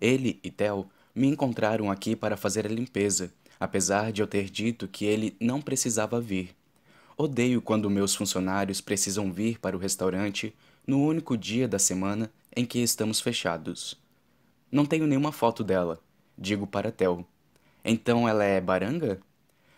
Ele 0.00 0.40
e 0.42 0.50
Tel 0.50 0.88
me 1.14 1.26
encontraram 1.26 1.90
aqui 1.90 2.16
para 2.16 2.36
fazer 2.36 2.64
a 2.64 2.70
limpeza, 2.70 3.30
apesar 3.60 4.12
de 4.12 4.22
eu 4.22 4.26
ter 4.26 4.48
dito 4.48 4.88
que 4.88 5.04
ele 5.04 5.36
não 5.38 5.60
precisava 5.60 6.20
vir. 6.22 6.56
Odeio 7.18 7.60
quando 7.60 7.90
meus 7.90 8.14
funcionários 8.14 8.80
precisam 8.80 9.30
vir 9.30 9.58
para 9.58 9.76
o 9.76 9.80
restaurante 9.80 10.54
no 10.86 11.02
único 11.02 11.36
dia 11.36 11.68
da 11.68 11.78
semana 11.78 12.30
em 12.54 12.64
que 12.64 12.78
estamos 12.78 13.20
fechados. 13.20 14.05
Não 14.76 14.84
tenho 14.84 15.06
nenhuma 15.06 15.32
foto 15.32 15.64
dela, 15.64 15.98
digo 16.36 16.66
para 16.66 16.92
Tel. 16.92 17.26
Então 17.82 18.28
ela 18.28 18.44
é 18.44 18.60
baranga? 18.60 19.18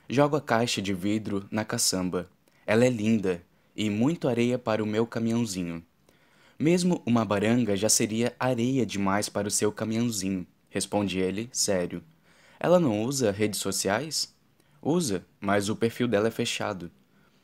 Jogo 0.09 0.35
a 0.35 0.41
caixa 0.41 0.83
de 0.83 0.93
vidro 0.93 1.47
na 1.53 1.65
caçamba. 1.65 2.29
Ela 2.66 2.85
é 2.85 2.91
linda 2.91 3.41
e 3.77 3.89
muito 3.91 4.27
areia 4.27 4.59
para 4.59 4.83
o 4.83 4.87
meu 4.87 5.07
caminhãozinho. 5.07 5.85
Mesmo 6.59 7.01
uma 7.07 7.25
baranga 7.25 7.77
já 7.77 7.89
seria 7.89 8.35
areia 8.41 8.85
demais 8.85 9.29
para 9.29 9.47
o 9.47 9.53
seu 9.53 9.70
caminhãozinho, 9.70 10.45
responde 10.69 11.20
ele, 11.20 11.49
sério. 11.53 12.03
Ela 12.59 12.81
não 12.81 13.05
usa 13.05 13.31
redes 13.31 13.61
sociais? 13.61 14.35
Usa, 14.83 15.25
mas 15.41 15.69
o 15.69 15.77
perfil 15.77 16.09
dela 16.09 16.27
é 16.27 16.33
fechado. 16.33 16.91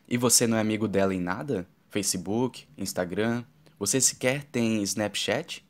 E 0.09 0.19
você 0.19 0.45
não 0.45 0.57
é 0.57 0.61
amigo 0.61 0.89
dela 0.89 1.15
em 1.15 1.21
nada? 1.21 1.69
Facebook, 1.89 2.67
Instagram? 2.77 3.45
Você 3.79 4.01
sequer 4.01 4.43
tem 4.43 4.83
Snapchat? 4.83 5.64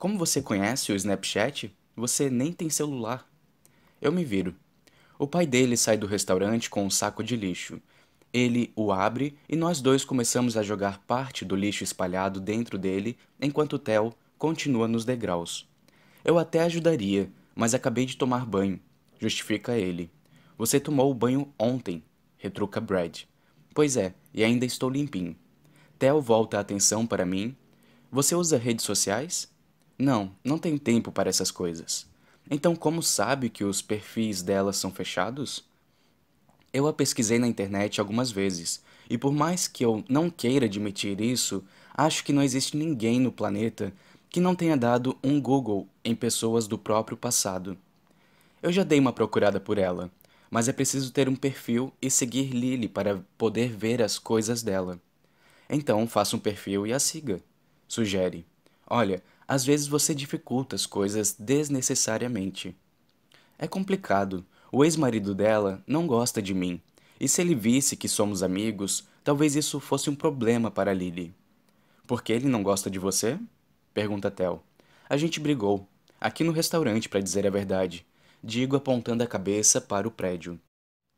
Como 0.00 0.16
você 0.16 0.40
conhece 0.40 0.90
o 0.90 0.96
Snapchat, 0.96 1.70
você 1.94 2.30
nem 2.30 2.54
tem 2.54 2.70
celular. 2.70 3.30
Eu 4.00 4.10
me 4.10 4.24
viro. 4.24 4.56
O 5.18 5.26
pai 5.26 5.46
dele 5.46 5.76
sai 5.76 5.98
do 5.98 6.06
restaurante 6.06 6.70
com 6.70 6.82
um 6.82 6.88
saco 6.88 7.22
de 7.22 7.36
lixo. 7.36 7.78
Ele 8.32 8.72
o 8.74 8.92
abre 8.92 9.36
e 9.46 9.54
nós 9.54 9.82
dois 9.82 10.02
começamos 10.02 10.56
a 10.56 10.62
jogar 10.62 11.00
parte 11.00 11.44
do 11.44 11.54
lixo 11.54 11.84
espalhado 11.84 12.40
dentro 12.40 12.78
dele 12.78 13.18
enquanto 13.38 13.78
Theo 13.78 14.14
continua 14.38 14.88
nos 14.88 15.04
degraus. 15.04 15.68
Eu 16.24 16.38
até 16.38 16.60
ajudaria, 16.60 17.30
mas 17.54 17.74
acabei 17.74 18.06
de 18.06 18.16
tomar 18.16 18.46
banho, 18.46 18.80
justifica 19.20 19.76
ele. 19.76 20.10
Você 20.56 20.80
tomou 20.80 21.10
o 21.10 21.14
banho 21.14 21.52
ontem, 21.58 22.02
retruca 22.38 22.80
Brad. 22.80 23.24
Pois 23.74 23.98
é, 23.98 24.14
e 24.32 24.42
ainda 24.42 24.64
estou 24.64 24.88
limpinho. 24.88 25.36
Theo 25.98 26.22
volta 26.22 26.56
a 26.56 26.60
atenção 26.60 27.06
para 27.06 27.26
mim. 27.26 27.54
Você 28.10 28.34
usa 28.34 28.56
redes 28.56 28.86
sociais? 28.86 29.49
Não, 30.00 30.34
não 30.42 30.56
tenho 30.56 30.78
tempo 30.78 31.12
para 31.12 31.28
essas 31.28 31.50
coisas. 31.50 32.06
Então, 32.50 32.74
como 32.74 33.02
sabe 33.02 33.50
que 33.50 33.62
os 33.62 33.82
perfis 33.82 34.40
delas 34.40 34.78
são 34.78 34.90
fechados? 34.90 35.62
Eu 36.72 36.86
a 36.88 36.92
pesquisei 36.94 37.38
na 37.38 37.46
internet 37.46 38.00
algumas 38.00 38.30
vezes, 38.30 38.82
e 39.10 39.18
por 39.18 39.30
mais 39.30 39.68
que 39.68 39.84
eu 39.84 40.02
não 40.08 40.30
queira 40.30 40.64
admitir 40.64 41.20
isso, 41.20 41.62
acho 41.92 42.24
que 42.24 42.32
não 42.32 42.42
existe 42.42 42.78
ninguém 42.78 43.20
no 43.20 43.30
planeta 43.30 43.92
que 44.30 44.40
não 44.40 44.54
tenha 44.54 44.74
dado 44.74 45.18
um 45.22 45.38
Google 45.38 45.86
em 46.02 46.14
pessoas 46.14 46.66
do 46.66 46.78
próprio 46.78 47.18
passado. 47.18 47.76
Eu 48.62 48.72
já 48.72 48.82
dei 48.82 48.98
uma 48.98 49.12
procurada 49.12 49.60
por 49.60 49.76
ela, 49.76 50.10
mas 50.50 50.66
é 50.66 50.72
preciso 50.72 51.12
ter 51.12 51.28
um 51.28 51.36
perfil 51.36 51.92
e 52.00 52.10
seguir 52.10 52.52
Lily 52.54 52.88
para 52.88 53.22
poder 53.36 53.68
ver 53.68 54.00
as 54.00 54.18
coisas 54.18 54.62
dela. 54.62 54.98
Então 55.68 56.08
faça 56.08 56.36
um 56.36 56.38
perfil 56.38 56.86
e 56.86 56.92
a 56.94 56.98
siga, 56.98 57.42
sugere. 57.86 58.46
Olha, 58.86 59.22
às 59.50 59.64
vezes 59.64 59.88
você 59.88 60.14
dificulta 60.14 60.76
as 60.76 60.86
coisas 60.86 61.34
desnecessariamente. 61.36 62.72
É 63.58 63.66
complicado. 63.66 64.46
O 64.70 64.84
ex-marido 64.84 65.34
dela 65.34 65.82
não 65.88 66.06
gosta 66.06 66.40
de 66.40 66.54
mim, 66.54 66.80
e 67.18 67.28
se 67.28 67.40
ele 67.40 67.56
visse 67.56 67.96
que 67.96 68.08
somos 68.08 68.44
amigos, 68.44 69.08
talvez 69.24 69.56
isso 69.56 69.80
fosse 69.80 70.08
um 70.08 70.14
problema 70.14 70.70
para 70.70 70.94
Lily. 70.94 71.34
Por 72.06 72.22
que 72.22 72.32
ele 72.32 72.46
não 72.46 72.62
gosta 72.62 72.88
de 72.88 73.00
você? 73.00 73.40
Pergunta 73.92 74.30
Tel. 74.30 74.62
A 75.08 75.16
gente 75.16 75.40
brigou. 75.40 75.84
Aqui 76.20 76.44
no 76.44 76.52
restaurante, 76.52 77.08
para 77.08 77.18
dizer 77.18 77.44
a 77.44 77.50
verdade. 77.50 78.06
Digo 78.44 78.76
apontando 78.76 79.24
a 79.24 79.26
cabeça 79.26 79.80
para 79.80 80.06
o 80.06 80.12
prédio. 80.12 80.60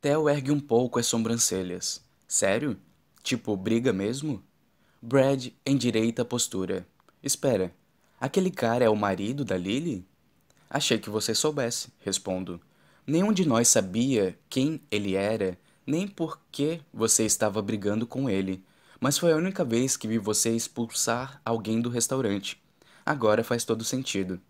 Tel 0.00 0.26
ergue 0.26 0.50
um 0.50 0.58
pouco 0.58 0.98
as 0.98 1.04
sobrancelhas. 1.04 2.02
Sério? 2.26 2.78
Tipo, 3.22 3.54
briga 3.58 3.92
mesmo? 3.92 4.42
Brad 5.02 5.48
endireita 5.66 6.22
a 6.22 6.24
postura. 6.24 6.86
Espera, 7.22 7.74
aquele 8.22 8.52
cara 8.52 8.84
é 8.84 8.88
o 8.88 8.94
marido 8.94 9.44
da 9.44 9.56
Lily? 9.56 10.06
Achei 10.70 10.96
que 10.96 11.10
você 11.10 11.34
soubesse, 11.34 11.88
respondo. 11.98 12.60
Nenhum 13.04 13.32
de 13.32 13.44
nós 13.44 13.66
sabia 13.66 14.38
quem 14.48 14.80
ele 14.92 15.16
era, 15.16 15.58
nem 15.84 16.06
por 16.06 16.38
que 16.52 16.80
você 16.94 17.24
estava 17.24 17.60
brigando 17.60 18.06
com 18.06 18.30
ele, 18.30 18.62
mas 19.00 19.18
foi 19.18 19.32
a 19.32 19.36
única 19.36 19.64
vez 19.64 19.96
que 19.96 20.06
vi 20.06 20.18
você 20.18 20.54
expulsar 20.54 21.42
alguém 21.44 21.80
do 21.80 21.90
restaurante. 21.90 22.62
Agora 23.04 23.42
faz 23.42 23.64
todo 23.64 23.82
sentido. 23.82 24.40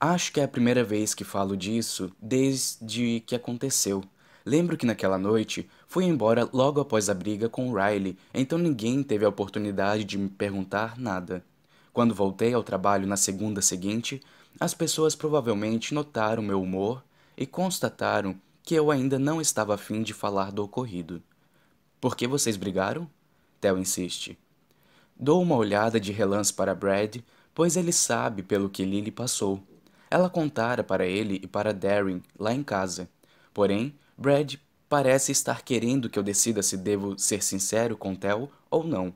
Acho 0.00 0.32
que 0.32 0.40
é 0.40 0.42
a 0.42 0.48
primeira 0.48 0.82
vez 0.82 1.14
que 1.14 1.22
falo 1.22 1.56
disso 1.56 2.10
desde 2.20 3.20
que 3.20 3.36
aconteceu. 3.36 4.02
Lembro 4.44 4.76
que 4.76 4.84
naquela 4.84 5.16
noite 5.16 5.70
fui 5.86 6.06
embora 6.06 6.48
logo 6.52 6.80
após 6.80 7.08
a 7.08 7.14
briga 7.14 7.48
com 7.48 7.72
Riley, 7.72 8.18
então 8.34 8.58
ninguém 8.58 9.00
teve 9.04 9.24
a 9.24 9.28
oportunidade 9.28 10.02
de 10.02 10.18
me 10.18 10.28
perguntar 10.28 10.98
nada. 10.98 11.44
Quando 11.92 12.14
voltei 12.14 12.54
ao 12.54 12.62
trabalho 12.62 13.06
na 13.06 13.16
segunda 13.16 13.60
seguinte, 13.60 14.22
as 14.58 14.74
pessoas 14.74 15.14
provavelmente 15.14 15.92
notaram 15.94 16.42
meu 16.42 16.62
humor 16.62 17.02
e 17.36 17.46
constataram 17.46 18.38
que 18.62 18.74
eu 18.74 18.90
ainda 18.90 19.18
não 19.18 19.40
estava 19.40 19.74
afim 19.74 20.02
de 20.02 20.14
falar 20.14 20.52
do 20.52 20.62
ocorrido. 20.62 21.22
Por 22.00 22.16
que 22.16 22.26
vocês 22.26 22.56
brigaram? 22.56 23.08
Theo 23.60 23.78
insiste. 23.78 24.38
Dou 25.18 25.42
uma 25.42 25.56
olhada 25.56 26.00
de 26.00 26.12
relance 26.12 26.52
para 26.52 26.74
Brad, 26.74 27.16
pois 27.54 27.76
ele 27.76 27.92
sabe 27.92 28.42
pelo 28.42 28.70
que 28.70 28.84
Lily 28.84 29.10
passou. 29.10 29.62
Ela 30.10 30.30
contara 30.30 30.82
para 30.82 31.06
ele 31.06 31.40
e 31.42 31.46
para 31.46 31.74
Darren 31.74 32.22
lá 32.38 32.54
em 32.54 32.62
casa. 32.62 33.08
Porém, 33.52 33.94
Brad 34.16 34.54
parece 34.88 35.30
estar 35.30 35.62
querendo 35.62 36.08
que 36.08 36.18
eu 36.18 36.22
decida 36.22 36.62
se 36.62 36.76
devo 36.76 37.18
ser 37.18 37.42
sincero 37.42 37.96
com 37.96 38.14
Tel 38.14 38.50
ou 38.70 38.84
não. 38.84 39.12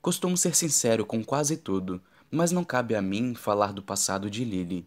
Costumo 0.00 0.36
ser 0.36 0.54
sincero 0.54 1.04
com 1.04 1.24
quase 1.24 1.56
tudo, 1.56 2.00
mas 2.30 2.52
não 2.52 2.64
cabe 2.64 2.94
a 2.94 3.02
mim 3.02 3.34
falar 3.34 3.72
do 3.72 3.82
passado 3.82 4.30
de 4.30 4.44
Lily. 4.44 4.86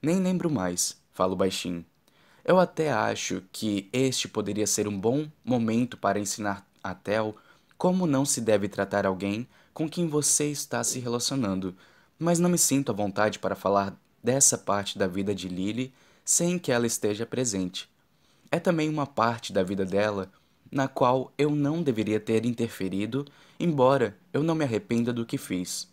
Nem 0.00 0.20
lembro 0.20 0.50
mais, 0.50 0.96
falo 1.12 1.34
baixinho. 1.34 1.84
Eu 2.44 2.60
até 2.60 2.92
acho 2.92 3.42
que 3.50 3.88
este 3.92 4.28
poderia 4.28 4.66
ser 4.66 4.86
um 4.86 4.98
bom 4.98 5.28
momento 5.44 5.96
para 5.96 6.20
ensinar 6.20 6.64
a 6.82 6.94
Tel 6.94 7.34
como 7.76 8.06
não 8.06 8.24
se 8.24 8.40
deve 8.40 8.68
tratar 8.68 9.04
alguém 9.04 9.48
com 9.74 9.88
quem 9.88 10.06
você 10.06 10.46
está 10.46 10.82
se 10.84 11.00
relacionando, 11.00 11.74
mas 12.18 12.38
não 12.38 12.48
me 12.48 12.56
sinto 12.56 12.92
à 12.92 12.94
vontade 12.94 13.38
para 13.38 13.56
falar 13.56 13.98
dessa 14.22 14.56
parte 14.56 14.96
da 14.96 15.06
vida 15.06 15.34
de 15.34 15.48
Lily 15.48 15.92
sem 16.24 16.58
que 16.58 16.70
ela 16.70 16.86
esteja 16.86 17.26
presente. 17.26 17.88
É 18.50 18.60
também 18.60 18.88
uma 18.88 19.06
parte 19.06 19.52
da 19.52 19.62
vida 19.62 19.84
dela 19.84 20.30
na 20.70 20.88
qual 20.88 21.32
eu 21.36 21.50
não 21.50 21.82
deveria 21.82 22.20
ter 22.20 22.44
interferido, 22.44 23.24
embora 23.58 24.16
eu 24.32 24.42
não 24.42 24.54
me 24.54 24.64
arrependa 24.64 25.12
do 25.12 25.26
que 25.26 25.38
fiz. 25.38 25.88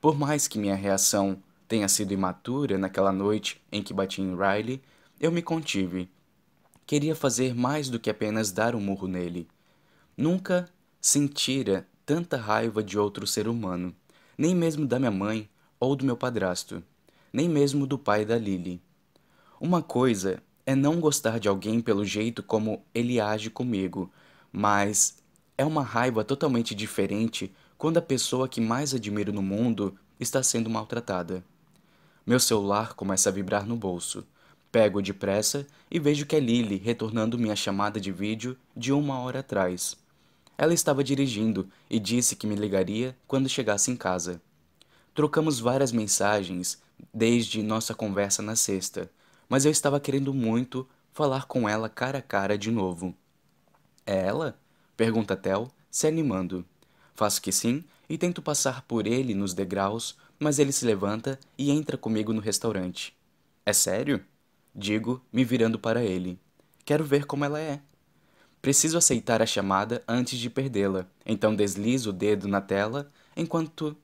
Por 0.00 0.18
mais 0.18 0.46
que 0.48 0.58
minha 0.58 0.74
reação 0.74 1.42
tenha 1.66 1.88
sido 1.88 2.12
imatura 2.12 2.76
naquela 2.78 3.12
noite 3.12 3.60
em 3.72 3.82
que 3.82 3.94
bati 3.94 4.20
em 4.20 4.36
Riley, 4.36 4.82
eu 5.20 5.32
me 5.32 5.42
contive. 5.42 6.08
Queria 6.86 7.14
fazer 7.14 7.54
mais 7.54 7.88
do 7.88 7.98
que 7.98 8.10
apenas 8.10 8.52
dar 8.52 8.74
um 8.74 8.80
murro 8.80 9.08
nele. 9.08 9.48
Nunca 10.16 10.68
sentira 11.00 11.86
tanta 12.04 12.36
raiva 12.36 12.82
de 12.82 12.98
outro 12.98 13.26
ser 13.26 13.48
humano, 13.48 13.94
nem 14.36 14.54
mesmo 14.54 14.86
da 14.86 14.98
minha 14.98 15.10
mãe 15.10 15.48
ou 15.80 15.96
do 15.96 16.04
meu 16.04 16.16
padrasto 16.16 16.82
nem 17.34 17.48
mesmo 17.48 17.84
do 17.84 17.98
pai 17.98 18.24
da 18.24 18.38
Lily. 18.38 18.80
Uma 19.60 19.82
coisa 19.82 20.40
é 20.64 20.72
não 20.72 21.00
gostar 21.00 21.40
de 21.40 21.48
alguém 21.48 21.80
pelo 21.80 22.04
jeito 22.04 22.44
como 22.44 22.84
ele 22.94 23.18
age 23.18 23.50
comigo, 23.50 24.08
mas 24.52 25.16
é 25.56 25.64
uma 25.64 25.82
raiva 25.82 26.24
totalmente 26.24 26.74
diferente 26.74 27.52
quando 27.78 27.98
a 27.98 28.02
pessoa 28.02 28.48
que 28.48 28.60
mais 28.60 28.94
admiro 28.94 29.32
no 29.32 29.42
mundo 29.42 29.96
está 30.18 30.42
sendo 30.42 30.70
maltratada. 30.70 31.44
Meu 32.26 32.40
celular 32.40 32.94
começa 32.94 33.28
a 33.28 33.32
vibrar 33.32 33.66
no 33.66 33.76
bolso. 33.76 34.26
Pego 34.72 35.00
depressa 35.00 35.66
e 35.90 36.00
vejo 36.00 36.26
que 36.26 36.34
é 36.34 36.40
Lily 36.40 36.78
retornando 36.78 37.38
minha 37.38 37.54
chamada 37.54 38.00
de 38.00 38.10
vídeo 38.10 38.56
de 38.76 38.92
uma 38.92 39.20
hora 39.20 39.40
atrás. 39.40 39.96
Ela 40.58 40.74
estava 40.74 41.04
dirigindo 41.04 41.68
e 41.88 42.00
disse 42.00 42.34
que 42.34 42.46
me 42.46 42.56
ligaria 42.56 43.16
quando 43.26 43.48
chegasse 43.48 43.90
em 43.90 43.96
casa. 43.96 44.40
Trocamos 45.14 45.60
várias 45.60 45.92
mensagens 45.92 46.82
desde 47.12 47.62
nossa 47.62 47.94
conversa 47.94 48.42
na 48.42 48.56
sexta, 48.56 49.10
mas 49.48 49.64
eu 49.64 49.70
estava 49.70 50.00
querendo 50.00 50.34
muito 50.34 50.88
falar 51.12 51.46
com 51.46 51.68
ela 51.68 51.88
cara 51.88 52.18
a 52.18 52.22
cara 52.22 52.58
de 52.58 52.70
novo. 52.70 53.14
É 54.04 54.26
ela? 54.26 54.58
Pergunta 54.96 55.36
Tel, 55.36 55.70
se 55.90 56.06
animando. 56.06 56.64
Faço 57.14 57.40
que 57.40 57.52
sim 57.52 57.84
e 58.08 58.18
tento 58.18 58.42
passar 58.42 58.82
por 58.82 59.06
ele 59.06 59.34
nos 59.34 59.54
degraus, 59.54 60.16
mas 60.38 60.58
ele 60.58 60.72
se 60.72 60.84
levanta 60.84 61.38
e 61.56 61.70
entra 61.70 61.96
comigo 61.96 62.32
no 62.32 62.40
restaurante. 62.40 63.16
É 63.64 63.72
sério? 63.72 64.24
Digo, 64.74 65.22
me 65.32 65.44
virando 65.44 65.78
para 65.78 66.02
ele. 66.02 66.38
Quero 66.84 67.04
ver 67.04 67.24
como 67.24 67.44
ela 67.44 67.60
é. 67.60 67.80
Preciso 68.60 68.98
aceitar 68.98 69.40
a 69.42 69.46
chamada 69.46 70.02
antes 70.08 70.38
de 70.38 70.50
perdê-la, 70.50 71.06
então 71.24 71.54
deslizo 71.54 72.10
o 72.10 72.12
dedo 72.12 72.48
na 72.48 72.60
tela 72.60 73.10
enquanto 73.36 73.96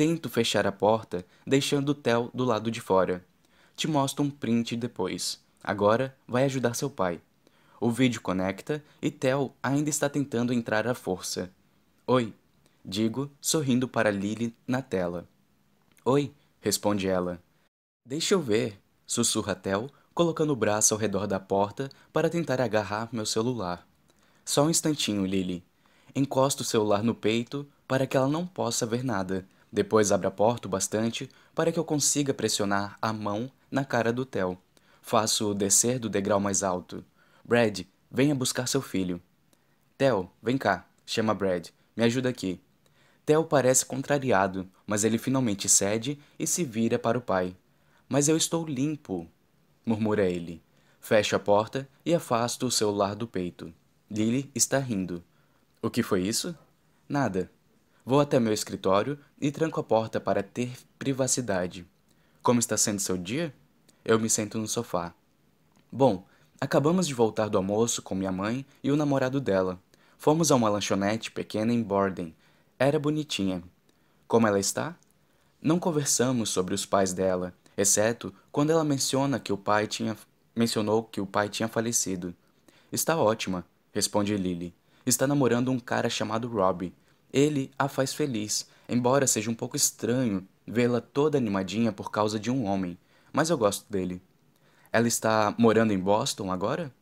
Tento 0.00 0.30
fechar 0.30 0.66
a 0.66 0.72
porta, 0.72 1.26
deixando 1.46 1.90
o 1.90 1.94
Theo 1.94 2.30
do 2.32 2.42
lado 2.42 2.70
de 2.70 2.80
fora. 2.80 3.22
Te 3.76 3.86
mostro 3.86 4.24
um 4.24 4.30
print 4.30 4.74
depois. 4.74 5.38
Agora 5.62 6.16
vai 6.26 6.44
ajudar 6.44 6.72
seu 6.72 6.88
pai. 6.88 7.20
O 7.80 7.90
vídeo 7.90 8.20
conecta 8.20 8.84
e 9.00 9.10
Theo 9.10 9.54
ainda 9.62 9.88
está 9.88 10.06
tentando 10.06 10.52
entrar 10.52 10.86
à 10.86 10.94
força. 10.94 11.50
Oi, 12.06 12.34
digo, 12.84 13.30
sorrindo 13.40 13.88
para 13.88 14.10
Lily 14.10 14.54
na 14.68 14.82
tela. 14.82 15.26
Oi, 16.04 16.30
responde 16.60 17.08
ela. 17.08 17.42
Deixa 18.06 18.34
eu 18.34 18.40
ver, 18.42 18.78
sussurra 19.06 19.54
Theo, 19.54 19.90
colocando 20.12 20.52
o 20.52 20.56
braço 20.56 20.92
ao 20.92 21.00
redor 21.00 21.26
da 21.26 21.40
porta 21.40 21.88
para 22.12 22.28
tentar 22.28 22.60
agarrar 22.60 23.08
meu 23.10 23.24
celular. 23.24 23.88
Só 24.44 24.64
um 24.64 24.70
instantinho, 24.70 25.24
Lily. 25.24 25.64
Encosto 26.14 26.62
o 26.62 26.66
celular 26.66 27.02
no 27.02 27.14
peito 27.14 27.66
para 27.88 28.06
que 28.06 28.14
ela 28.14 28.28
não 28.28 28.46
possa 28.46 28.84
ver 28.84 29.02
nada, 29.02 29.46
depois 29.72 30.12
abre 30.12 30.26
a 30.26 30.30
porta 30.30 30.68
o 30.68 30.70
bastante 30.70 31.30
para 31.54 31.72
que 31.72 31.78
eu 31.78 31.84
consiga 31.84 32.34
pressionar 32.34 32.98
a 33.00 33.10
mão 33.10 33.50
na 33.70 33.86
cara 33.86 34.12
do 34.12 34.26
Theo. 34.26 34.58
Faço-o 35.00 35.54
descer 35.54 35.98
do 35.98 36.10
degrau 36.10 36.38
mais 36.38 36.62
alto. 36.62 37.02
Brad, 37.44 37.80
venha 38.10 38.34
buscar 38.34 38.66
seu 38.66 38.82
filho. 38.82 39.20
Theo, 39.96 40.30
vem 40.42 40.56
cá, 40.56 40.86
chama 41.04 41.34
Brad. 41.34 41.68
Me 41.96 42.04
ajuda 42.04 42.28
aqui. 42.28 42.60
Theo 43.26 43.44
parece 43.44 43.84
contrariado, 43.84 44.68
mas 44.86 45.04
ele 45.04 45.18
finalmente 45.18 45.68
cede 45.68 46.18
e 46.38 46.46
se 46.46 46.64
vira 46.64 46.98
para 46.98 47.18
o 47.18 47.20
pai. 47.20 47.56
Mas 48.08 48.28
eu 48.28 48.36
estou 48.36 48.66
limpo, 48.66 49.28
murmura 49.84 50.24
ele. 50.24 50.62
Fecho 51.00 51.36
a 51.36 51.38
porta 51.38 51.88
e 52.04 52.14
afasto 52.14 52.66
o 52.66 52.70
celular 52.70 53.14
do 53.14 53.26
peito. 53.26 53.72
Lily 54.10 54.50
está 54.54 54.78
rindo. 54.78 55.22
O 55.80 55.88
que 55.88 56.02
foi 56.02 56.22
isso? 56.22 56.56
Nada. 57.08 57.50
Vou 58.04 58.20
até 58.20 58.40
meu 58.40 58.52
escritório 58.52 59.18
e 59.40 59.50
tranco 59.52 59.78
a 59.80 59.84
porta 59.84 60.20
para 60.20 60.42
ter 60.42 60.72
privacidade. 60.98 61.86
Como 62.42 62.58
está 62.58 62.76
sendo 62.76 62.98
seu 63.00 63.16
dia? 63.16 63.54
Eu 64.04 64.18
me 64.18 64.28
sento 64.28 64.58
no 64.58 64.66
sofá. 64.66 65.14
Bom, 65.92 66.26
acabamos 66.60 67.06
de 67.06 67.14
voltar 67.14 67.48
do 67.48 67.56
almoço 67.56 68.02
com 68.02 68.14
minha 68.14 68.30
mãe 68.30 68.66
e 68.84 68.90
o 68.90 68.96
namorado 68.96 69.40
dela. 69.40 69.80
Fomos 70.18 70.52
a 70.52 70.56
uma 70.56 70.68
lanchonete 70.68 71.30
pequena 71.30 71.72
em 71.72 71.82
Borden. 71.82 72.34
Era 72.78 72.98
bonitinha. 72.98 73.62
Como 74.28 74.46
ela 74.46 74.60
está? 74.60 74.94
Não 75.62 75.78
conversamos 75.78 76.50
sobre 76.50 76.74
os 76.74 76.84
pais 76.84 77.14
dela, 77.14 77.54
exceto 77.76 78.32
quando 78.52 78.70
ela 78.70 78.84
menciona 78.84 79.40
que 79.40 79.52
o 79.52 79.56
pai 79.56 79.86
tinha 79.86 80.16
mencionou 80.54 81.04
que 81.04 81.20
o 81.20 81.26
pai 81.26 81.48
tinha 81.48 81.68
falecido. 81.68 82.34
Está 82.92 83.16
ótima, 83.16 83.64
responde 83.92 84.36
Lily. 84.36 84.74
Está 85.06 85.26
namorando 85.26 85.70
um 85.70 85.78
cara 85.78 86.10
chamado 86.10 86.48
Robbie. 86.48 86.92
Ele 87.32 87.70
a 87.78 87.88
faz 87.88 88.12
feliz, 88.12 88.66
embora 88.88 89.26
seja 89.26 89.50
um 89.50 89.54
pouco 89.54 89.76
estranho 89.76 90.46
vê-la 90.66 91.00
toda 91.00 91.38
animadinha 91.38 91.92
por 91.92 92.10
causa 92.10 92.38
de 92.38 92.50
um 92.50 92.64
homem, 92.64 92.98
mas 93.32 93.48
eu 93.48 93.56
gosto 93.56 93.90
dele. 93.90 94.20
Ela 94.92 95.06
está 95.06 95.54
morando 95.56 95.92
em 95.92 95.98
Boston 95.98 96.50
agora? 96.50 96.92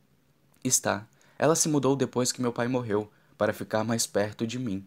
Está. 0.62 1.06
Ela 1.38 1.54
se 1.54 1.68
mudou 1.68 1.96
depois 1.96 2.32
que 2.32 2.42
meu 2.42 2.52
pai 2.52 2.68
morreu, 2.68 3.10
para 3.38 3.52
ficar 3.52 3.84
mais 3.84 4.06
perto 4.06 4.46
de 4.46 4.58
mim. 4.58 4.86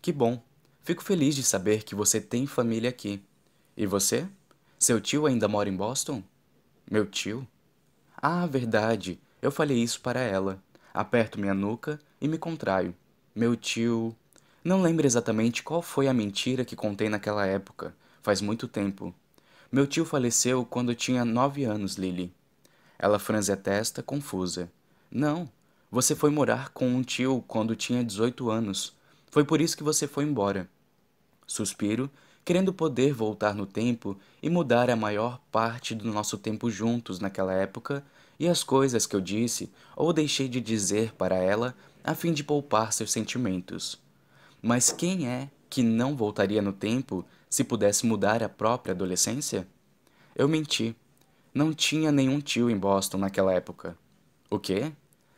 Que 0.00 0.10
bom. 0.10 0.42
Fico 0.82 1.04
feliz 1.04 1.36
de 1.36 1.44
saber 1.44 1.84
que 1.84 1.94
você 1.94 2.20
tem 2.20 2.46
família 2.46 2.90
aqui. 2.90 3.22
E 3.76 3.86
você? 3.86 4.26
Seu 4.78 5.00
tio 5.00 5.26
ainda 5.26 5.46
mora 5.46 5.68
em 5.68 5.76
Boston? 5.76 6.22
Meu 6.90 7.06
tio? 7.06 7.46
Ah, 8.16 8.46
verdade. 8.46 9.20
Eu 9.40 9.52
falei 9.52 9.78
isso 9.78 10.00
para 10.00 10.20
ela. 10.20 10.60
Aperto 10.92 11.38
minha 11.38 11.54
nuca 11.54 12.00
e 12.20 12.26
me 12.26 12.38
contraio. 12.38 12.94
Meu 13.34 13.54
tio. 13.54 14.16
Não 14.64 14.82
lembro 14.82 15.06
exatamente 15.06 15.62
qual 15.62 15.82
foi 15.82 16.08
a 16.08 16.14
mentira 16.14 16.64
que 16.64 16.74
contei 16.74 17.08
naquela 17.08 17.46
época. 17.46 17.94
Faz 18.20 18.40
muito 18.40 18.66
tempo. 18.66 19.14
Meu 19.74 19.86
tio 19.86 20.04
faleceu 20.04 20.66
quando 20.66 20.94
tinha 20.94 21.24
nove 21.24 21.64
anos, 21.64 21.94
Lily. 21.94 22.30
Ela 22.98 23.18
franze 23.18 23.50
a 23.50 23.56
testa, 23.56 24.02
confusa. 24.02 24.70
Não, 25.10 25.48
você 25.90 26.14
foi 26.14 26.28
morar 26.28 26.68
com 26.74 26.86
um 26.86 27.02
tio 27.02 27.42
quando 27.48 27.74
tinha 27.74 28.04
18 28.04 28.50
anos. 28.50 28.94
Foi 29.30 29.44
por 29.44 29.62
isso 29.62 29.74
que 29.74 29.82
você 29.82 30.06
foi 30.06 30.24
embora. 30.24 30.68
Suspiro, 31.46 32.10
querendo 32.44 32.70
poder 32.70 33.14
voltar 33.14 33.54
no 33.54 33.64
tempo 33.64 34.14
e 34.42 34.50
mudar 34.50 34.90
a 34.90 34.96
maior 34.96 35.40
parte 35.50 35.94
do 35.94 36.12
nosso 36.12 36.36
tempo 36.36 36.70
juntos 36.70 37.18
naquela 37.18 37.54
época 37.54 38.04
e 38.38 38.46
as 38.46 38.62
coisas 38.62 39.06
que 39.06 39.16
eu 39.16 39.22
disse 39.22 39.72
ou 39.96 40.12
deixei 40.12 40.48
de 40.48 40.60
dizer 40.60 41.14
para 41.14 41.36
ela 41.36 41.74
a 42.04 42.14
fim 42.14 42.34
de 42.34 42.44
poupar 42.44 42.92
seus 42.92 43.10
sentimentos. 43.10 43.98
Mas 44.60 44.92
quem 44.92 45.26
é 45.26 45.48
que 45.70 45.82
não 45.82 46.14
voltaria 46.14 46.60
no 46.60 46.74
tempo 46.74 47.24
se 47.52 47.62
pudesse 47.62 48.06
mudar 48.06 48.42
a 48.42 48.48
própria 48.48 48.94
adolescência? 48.94 49.68
Eu 50.34 50.48
menti. 50.48 50.96
Não 51.52 51.74
tinha 51.74 52.10
nenhum 52.10 52.40
tio 52.40 52.70
em 52.70 52.78
Boston 52.78 53.18
naquela 53.18 53.52
época. 53.52 53.94
O 54.48 54.58
quê? 54.58 54.90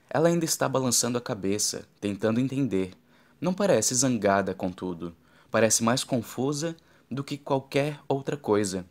Ela 0.08 0.28
ainda 0.28 0.44
está 0.44 0.68
balançando 0.68 1.18
a 1.18 1.20
cabeça, 1.20 1.88
tentando 2.00 2.38
entender. 2.38 2.92
Não 3.40 3.52
parece 3.52 3.96
zangada, 3.96 4.54
contudo. 4.54 5.12
Parece 5.50 5.82
mais 5.82 6.04
confusa 6.04 6.76
do 7.10 7.24
que 7.24 7.36
qualquer 7.36 7.98
outra 8.06 8.36
coisa. 8.36 8.86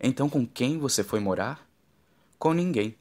Então, 0.00 0.26
com 0.26 0.46
quem 0.46 0.78
você 0.78 1.04
foi 1.04 1.20
morar? 1.20 1.68
Com 2.38 2.54
ninguém. 2.54 2.96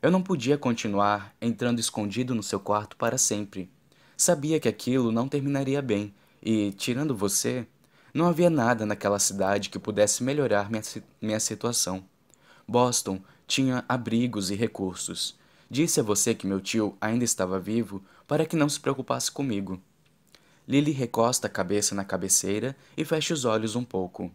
Eu 0.00 0.12
não 0.12 0.22
podia 0.22 0.56
continuar 0.56 1.34
entrando 1.42 1.80
escondido 1.80 2.32
no 2.32 2.44
seu 2.44 2.60
quarto 2.60 2.96
para 2.96 3.18
sempre. 3.18 3.68
Sabia 4.16 4.60
que 4.60 4.68
aquilo 4.68 5.10
não 5.10 5.26
terminaria 5.26 5.82
bem 5.82 6.14
e, 6.40 6.70
tirando 6.74 7.12
você, 7.12 7.66
não 8.12 8.26
havia 8.26 8.50
nada 8.50 8.84
naquela 8.84 9.18
cidade 9.18 9.70
que 9.70 9.78
pudesse 9.78 10.22
melhorar 10.22 10.70
minha, 10.70 10.82
minha 11.20 11.40
situação. 11.40 12.04
Boston 12.66 13.20
tinha 13.46 13.84
abrigos 13.88 14.50
e 14.50 14.54
recursos. 14.54 15.36
Disse 15.68 16.00
a 16.00 16.02
você 16.02 16.34
que 16.34 16.46
meu 16.46 16.60
tio 16.60 16.96
ainda 17.00 17.24
estava 17.24 17.58
vivo 17.58 18.02
para 18.26 18.44
que 18.46 18.56
não 18.56 18.68
se 18.68 18.80
preocupasse 18.80 19.30
comigo. 19.30 19.80
Lily 20.66 20.92
recosta 20.92 21.46
a 21.46 21.50
cabeça 21.50 21.94
na 21.94 22.04
cabeceira 22.04 22.76
e 22.96 23.04
fecha 23.04 23.34
os 23.34 23.44
olhos 23.44 23.74
um 23.74 23.84
pouco. 23.84 24.30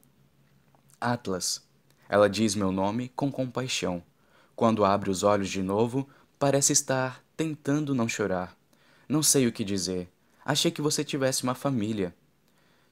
Atlas. 1.00 1.64
Ela 2.10 2.30
diz 2.30 2.56
meu 2.56 2.72
nome 2.72 3.10
com 3.16 3.32
compaixão. 3.32 4.04
Quando 4.56 4.86
abre 4.86 5.10
os 5.10 5.24
olhos 5.24 5.50
de 5.50 5.62
novo, 5.62 6.08
parece 6.40 6.74
estar 6.74 7.24
tentando 7.36 7.96
não 7.96 8.08
chorar. 8.08 8.56
Não 9.08 9.22
sei 9.22 9.48
o 9.48 9.52
que 9.52 9.64
dizer. 9.64 10.10
Achei 10.44 10.72
que 10.72 10.82
você 10.82 11.04
tivesse 11.04 11.44
uma 11.44 11.56
família. 11.56 12.14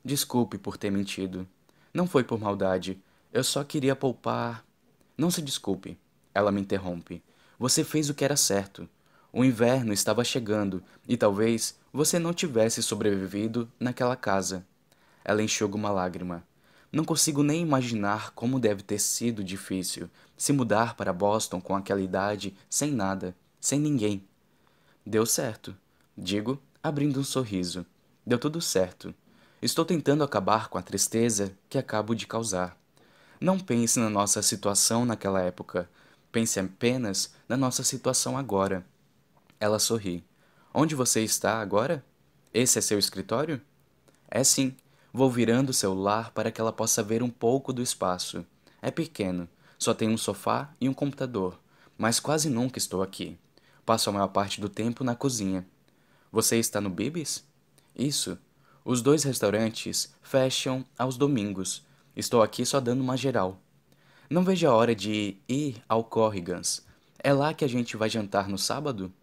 Desculpe 0.06 0.58
por 0.58 0.76
ter 0.76 0.92
mentido. 0.92 1.48
Não 1.94 2.06
foi 2.06 2.26
por 2.26 2.38
maldade. 2.38 3.02
Eu 3.32 3.44
só 3.44 3.64
queria 3.64 3.96
poupar. 3.96 4.66
Não 5.18 5.32
se 5.32 5.42
desculpe. 5.42 5.98
Ela 6.34 6.52
me 6.52 6.60
interrompe. 6.60 7.24
Você 7.58 7.86
fez 7.86 8.10
o 8.10 8.14
que 8.14 8.26
era 8.26 8.36
certo. 8.36 8.90
O 9.32 9.46
inverno 9.46 9.94
estava 9.94 10.24
chegando 10.24 10.84
e 11.08 11.16
talvez 11.16 11.80
você 11.94 12.20
não 12.20 12.34
tivesse 12.34 12.84
sobrevivido 12.84 13.72
naquela 13.80 14.16
casa. 14.18 14.66
Ela 15.24 15.42
enxuga 15.42 15.78
uma 15.78 15.90
lágrima. 15.90 16.44
Não 16.92 17.06
consigo 17.06 17.42
nem 17.42 17.62
imaginar 17.62 18.32
como 18.32 18.60
deve 18.60 18.84
ter 18.84 19.00
sido 19.00 19.44
difícil 19.44 20.10
se 20.36 20.52
mudar 20.52 20.96
para 20.96 21.14
Boston 21.14 21.62
com 21.62 21.76
aquela 21.76 22.02
idade, 22.02 22.54
sem 22.70 22.92
nada, 22.92 23.34
sem 23.60 23.80
ninguém. 23.80 24.24
Deu 25.06 25.26
certo, 25.26 25.76
digo, 26.18 26.62
abrindo 26.84 27.20
um 27.20 27.24
sorriso. 27.24 27.86
Deu 28.26 28.38
tudo 28.38 28.60
certo. 28.62 29.16
Estou 29.64 29.86
tentando 29.86 30.26
acabar 30.26 30.68
com 30.68 30.78
a 30.78 30.82
tristeza 30.82 31.58
que 31.70 31.78
acabo 31.78 32.14
de 32.14 32.28
causar. 32.28 32.78
Não 33.40 33.58
pense 33.58 33.98
na 33.98 34.10
nossa 34.10 34.42
situação 34.42 35.06
naquela 35.06 35.40
época. 35.40 35.90
Pense 36.34 36.60
apenas 36.60 37.34
na 37.48 37.56
nossa 37.56 37.82
situação 37.82 38.38
agora. 38.38 38.86
Ela 39.62 39.80
sorri. 39.80 40.22
Onde 40.74 40.96
você 40.96 41.24
está 41.24 41.62
agora? 41.62 42.04
Esse 42.54 42.78
é 42.78 42.82
seu 42.82 43.00
escritório? 43.00 43.62
É 44.28 44.44
sim. 44.44 44.76
Vou 45.14 45.32
virando 45.32 45.70
o 45.70 45.74
celular 45.74 46.32
para 46.32 46.52
que 46.52 46.60
ela 46.60 46.74
possa 46.74 47.02
ver 47.02 47.24
um 47.24 47.30
pouco 47.30 47.72
do 47.72 47.82
espaço. 47.82 48.46
É 48.82 48.92
pequeno, 48.92 49.48
só 49.80 49.94
tem 49.94 50.10
um 50.10 50.18
sofá 50.18 50.74
e 50.82 50.90
um 50.90 50.94
computador, 50.94 51.58
mas 51.98 52.20
quase 52.20 52.50
nunca 52.50 52.78
estou 52.78 53.02
aqui. 53.02 53.40
Passo 53.86 54.10
a 54.10 54.14
maior 54.14 54.28
parte 54.28 54.60
do 54.60 54.68
tempo 54.68 55.06
na 55.06 55.16
cozinha. 55.16 55.66
Você 56.34 56.58
está 56.58 56.82
no 56.82 56.90
Bibis? 56.90 57.46
Isso. 57.96 58.38
Os 58.86 59.02
dois 59.02 59.24
restaurantes 59.24 60.14
fecham 60.22 60.84
aos 60.98 61.16
domingos. 61.16 61.86
Estou 62.16 62.42
aqui 62.42 62.66
só 62.66 62.82
dando 62.82 63.02
uma 63.02 63.16
geral. 63.16 63.58
Não 64.30 64.44
vejo 64.44 64.68
a 64.68 64.74
hora 64.74 64.94
de 64.94 65.38
ir 65.48 65.82
ao 65.88 66.04
Corrigans. 66.04 66.86
É 67.18 67.32
lá 67.32 67.54
que 67.54 67.64
a 67.64 67.68
gente 67.70 67.96
vai 67.96 68.10
jantar 68.10 68.50
no 68.50 68.58
sábado? 68.58 69.14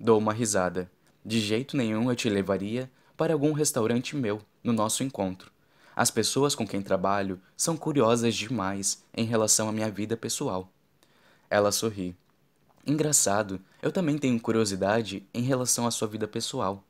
Dou 0.00 0.18
uma 0.18 0.32
risada. 0.32 0.90
De 1.24 1.38
jeito 1.38 1.76
nenhum 1.76 2.10
eu 2.10 2.16
te 2.16 2.28
levaria 2.28 2.90
para 3.16 3.32
algum 3.32 3.52
restaurante 3.52 4.16
meu 4.16 4.42
no 4.64 4.72
nosso 4.72 5.04
encontro. 5.04 5.52
As 5.94 6.10
pessoas 6.10 6.56
com 6.56 6.66
quem 6.66 6.82
trabalho 6.82 7.40
são 7.56 7.76
curiosas 7.76 8.34
demais 8.34 9.04
em 9.16 9.24
relação 9.24 9.68
à 9.68 9.72
minha 9.72 9.90
vida 9.90 10.16
pessoal. 10.16 10.68
Ela 11.48 11.70
sorri. 11.70 12.16
Engraçado, 12.84 13.60
eu 13.80 13.92
também 13.92 14.18
tenho 14.18 14.40
curiosidade 14.40 15.24
em 15.32 15.42
relação 15.42 15.86
à 15.86 15.92
sua 15.92 16.08
vida 16.08 16.26
pessoal. 16.26 16.82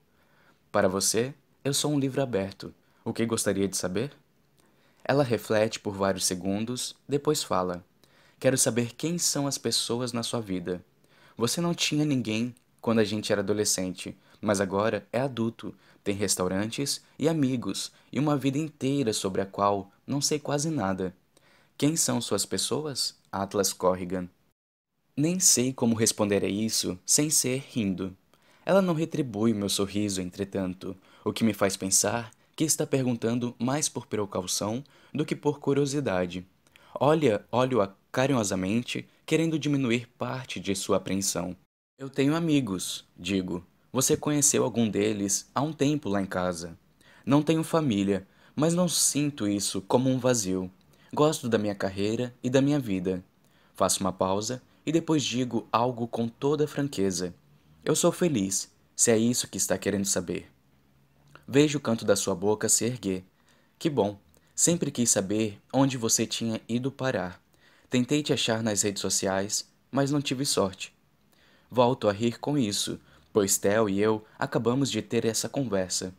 Para 0.72 0.88
você, 0.88 1.34
eu 1.64 1.72
sou 1.72 1.90
um 1.90 1.98
livro 1.98 2.22
aberto. 2.22 2.74
O 3.02 3.12
que 3.12 3.24
gostaria 3.24 3.66
de 3.66 3.74
saber? 3.74 4.12
Ela 5.02 5.24
reflete 5.24 5.80
por 5.80 5.94
vários 5.94 6.26
segundos, 6.26 6.94
depois 7.08 7.42
fala: 7.42 7.82
Quero 8.38 8.58
saber 8.58 8.94
quem 8.94 9.16
são 9.16 9.46
as 9.46 9.56
pessoas 9.56 10.12
na 10.12 10.22
sua 10.22 10.42
vida. 10.42 10.84
Você 11.38 11.62
não 11.62 11.74
tinha 11.74 12.04
ninguém 12.04 12.54
quando 12.82 12.98
a 12.98 13.04
gente 13.04 13.32
era 13.32 13.40
adolescente, 13.40 14.14
mas 14.42 14.60
agora 14.60 15.06
é 15.10 15.20
adulto, 15.20 15.74
tem 16.04 16.14
restaurantes 16.14 17.02
e 17.18 17.30
amigos 17.30 17.90
e 18.12 18.18
uma 18.18 18.36
vida 18.36 18.58
inteira 18.58 19.14
sobre 19.14 19.40
a 19.40 19.46
qual 19.46 19.90
não 20.06 20.20
sei 20.20 20.38
quase 20.38 20.68
nada. 20.68 21.14
Quem 21.78 21.96
são 21.96 22.20
suas 22.20 22.44
pessoas? 22.44 23.16
Atlas 23.32 23.72
Corrigan. 23.72 24.28
Nem 25.16 25.40
sei 25.40 25.72
como 25.72 25.94
responder 25.94 26.44
a 26.44 26.48
isso 26.48 26.98
sem 27.06 27.30
ser 27.30 27.64
rindo. 27.70 28.14
Ela 28.66 28.82
não 28.82 28.94
retribui 28.94 29.52
meu 29.54 29.68
sorriso, 29.68 30.20
entretanto, 30.20 30.96
o 31.24 31.32
que 31.32 31.42
me 31.42 31.55
faz 31.55 31.76
pensar 31.76 32.30
que 32.55 32.64
está 32.64 32.86
perguntando 32.86 33.55
mais 33.59 33.88
por 33.88 34.06
precaução 34.06 34.84
do 35.12 35.24
que 35.24 35.34
por 35.34 35.59
curiosidade. 35.59 36.46
Olha, 36.94 37.44
olho-a 37.51 37.92
carinhosamente, 38.12 39.09
querendo 39.26 39.59
diminuir 39.59 40.06
parte 40.18 40.60
de 40.60 40.74
sua 40.76 40.98
apreensão. 40.98 41.56
Eu 41.98 42.09
tenho 42.09 42.36
amigos, 42.36 43.05
digo. 43.16 43.66
Você 43.92 44.16
conheceu 44.16 44.62
algum 44.62 44.88
deles 44.88 45.51
há 45.55 45.62
um 45.62 45.72
tempo 45.72 46.09
lá 46.09 46.20
em 46.20 46.26
casa. 46.26 46.78
Não 47.24 47.42
tenho 47.42 47.64
família, 47.64 48.26
mas 48.55 48.74
não 48.74 48.88
sinto 48.88 49.48
isso 49.48 49.80
como 49.82 50.10
um 50.10 50.18
vazio. 50.18 50.70
Gosto 51.12 51.48
da 51.48 51.59
minha 51.59 51.74
carreira 51.74 52.34
e 52.42 52.51
da 52.51 52.60
minha 52.60 52.78
vida. 52.78 53.24
Faço 53.74 54.01
uma 54.01 54.12
pausa 54.12 54.62
e 54.86 54.92
depois 54.92 55.24
digo 55.24 55.66
algo 55.72 56.06
com 56.06 56.28
toda 56.28 56.68
franqueza. 56.68 57.34
Eu 57.84 57.96
sou 57.96 58.12
feliz, 58.12 58.70
se 58.94 59.10
é 59.10 59.18
isso 59.18 59.48
que 59.48 59.56
está 59.56 59.76
querendo 59.78 60.05
saber. 60.05 60.53
Vejo 61.46 61.78
o 61.78 61.80
canto 61.80 62.04
da 62.04 62.16
sua 62.16 62.34
boca 62.34 62.68
se 62.68 62.84
erguer. 62.84 63.24
Que 63.78 63.90
bom. 63.90 64.18
Sempre 64.54 64.90
quis 64.90 65.10
saber 65.10 65.60
onde 65.72 65.98
você 65.98 66.26
tinha 66.26 66.60
ido 66.68 66.90
parar. 66.90 67.40
Tentei 67.90 68.22
te 68.22 68.32
achar 68.32 68.62
nas 68.62 68.82
redes 68.82 69.00
sociais, 69.00 69.68
mas 69.90 70.10
não 70.10 70.22
tive 70.22 70.46
sorte. 70.46 70.94
Volto 71.70 72.08
a 72.08 72.12
rir 72.12 72.38
com 72.38 72.56
isso, 72.56 73.00
pois 73.32 73.58
Theo 73.58 73.88
e 73.88 74.00
eu 74.00 74.24
acabamos 74.38 74.90
de 74.90 75.02
ter 75.02 75.24
essa 75.24 75.48
conversa. 75.48 76.14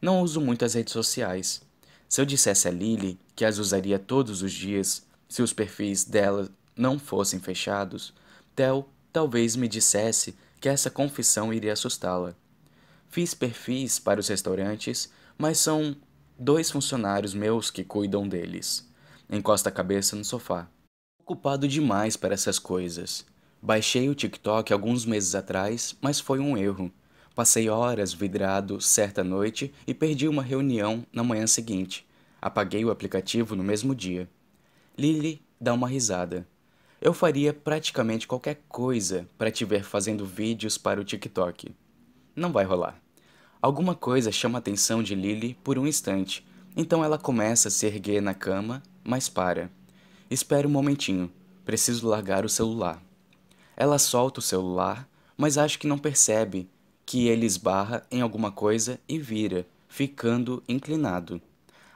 Não 0.00 0.22
uso 0.22 0.40
muito 0.40 0.64
as 0.64 0.74
redes 0.74 0.92
sociais. 0.92 1.62
Se 2.08 2.20
eu 2.20 2.24
dissesse 2.24 2.66
a 2.66 2.70
Lily 2.70 3.18
que 3.36 3.44
as 3.44 3.58
usaria 3.58 3.98
todos 3.98 4.42
os 4.42 4.52
dias, 4.52 5.06
se 5.28 5.42
os 5.42 5.52
perfis 5.52 6.04
dela 6.04 6.48
não 6.74 6.98
fossem 6.98 7.38
fechados, 7.38 8.14
Theo 8.56 8.86
talvez 9.12 9.56
me 9.56 9.68
dissesse 9.68 10.34
que 10.60 10.68
essa 10.68 10.90
confissão 10.90 11.52
iria 11.52 11.72
assustá-la. 11.72 12.34
Fiz 13.08 13.32
perfis 13.32 13.98
para 13.98 14.20
os 14.20 14.28
restaurantes, 14.28 15.10
mas 15.36 15.58
são 15.58 15.96
dois 16.38 16.70
funcionários 16.70 17.34
meus 17.34 17.70
que 17.70 17.82
cuidam 17.82 18.28
deles. 18.28 18.86
Encosta 19.30 19.70
a 19.70 19.72
cabeça 19.72 20.14
no 20.14 20.24
sofá. 20.24 20.68
Ocupado 21.20 21.66
demais 21.66 22.16
para 22.16 22.34
essas 22.34 22.58
coisas. 22.58 23.24
Baixei 23.60 24.08
o 24.08 24.14
TikTok 24.14 24.72
alguns 24.72 25.04
meses 25.04 25.34
atrás, 25.34 25.96
mas 26.00 26.20
foi 26.20 26.38
um 26.38 26.56
erro. 26.56 26.92
Passei 27.34 27.68
horas 27.68 28.12
vidrado 28.12 28.80
certa 28.80 29.24
noite 29.24 29.72
e 29.86 29.94
perdi 29.94 30.28
uma 30.28 30.42
reunião 30.42 31.04
na 31.12 31.24
manhã 31.24 31.46
seguinte. 31.46 32.06
Apaguei 32.40 32.84
o 32.84 32.90
aplicativo 32.90 33.56
no 33.56 33.64
mesmo 33.64 33.94
dia. 33.94 34.28
Lily 34.96 35.40
dá 35.60 35.72
uma 35.72 35.88
risada. 35.88 36.46
Eu 37.00 37.14
faria 37.14 37.52
praticamente 37.54 38.26
qualquer 38.26 38.60
coisa 38.68 39.26
para 39.38 39.50
te 39.50 39.64
ver 39.64 39.84
fazendo 39.84 40.26
vídeos 40.26 40.76
para 40.76 41.00
o 41.00 41.04
TikTok. 41.04 41.72
Não 42.38 42.52
vai 42.52 42.64
rolar. 42.64 42.96
Alguma 43.60 43.96
coisa 43.96 44.30
chama 44.30 44.58
a 44.58 44.60
atenção 44.60 45.02
de 45.02 45.12
Lily 45.12 45.58
por 45.64 45.76
um 45.76 45.88
instante, 45.88 46.46
então 46.76 47.02
ela 47.02 47.18
começa 47.18 47.66
a 47.66 47.70
se 47.70 47.84
erguer 47.84 48.22
na 48.22 48.32
cama, 48.32 48.80
mas 49.02 49.28
para. 49.28 49.72
Espera 50.30 50.68
um 50.68 50.70
momentinho, 50.70 51.32
preciso 51.64 52.06
largar 52.06 52.44
o 52.44 52.48
celular. 52.48 53.02
Ela 53.76 53.98
solta 53.98 54.38
o 54.38 54.42
celular, 54.42 55.08
mas 55.36 55.58
acho 55.58 55.80
que 55.80 55.88
não 55.88 55.98
percebe 55.98 56.70
que 57.04 57.26
ele 57.26 57.44
esbarra 57.44 58.06
em 58.08 58.20
alguma 58.20 58.52
coisa 58.52 59.00
e 59.08 59.18
vira, 59.18 59.66
ficando 59.88 60.62
inclinado. 60.68 61.42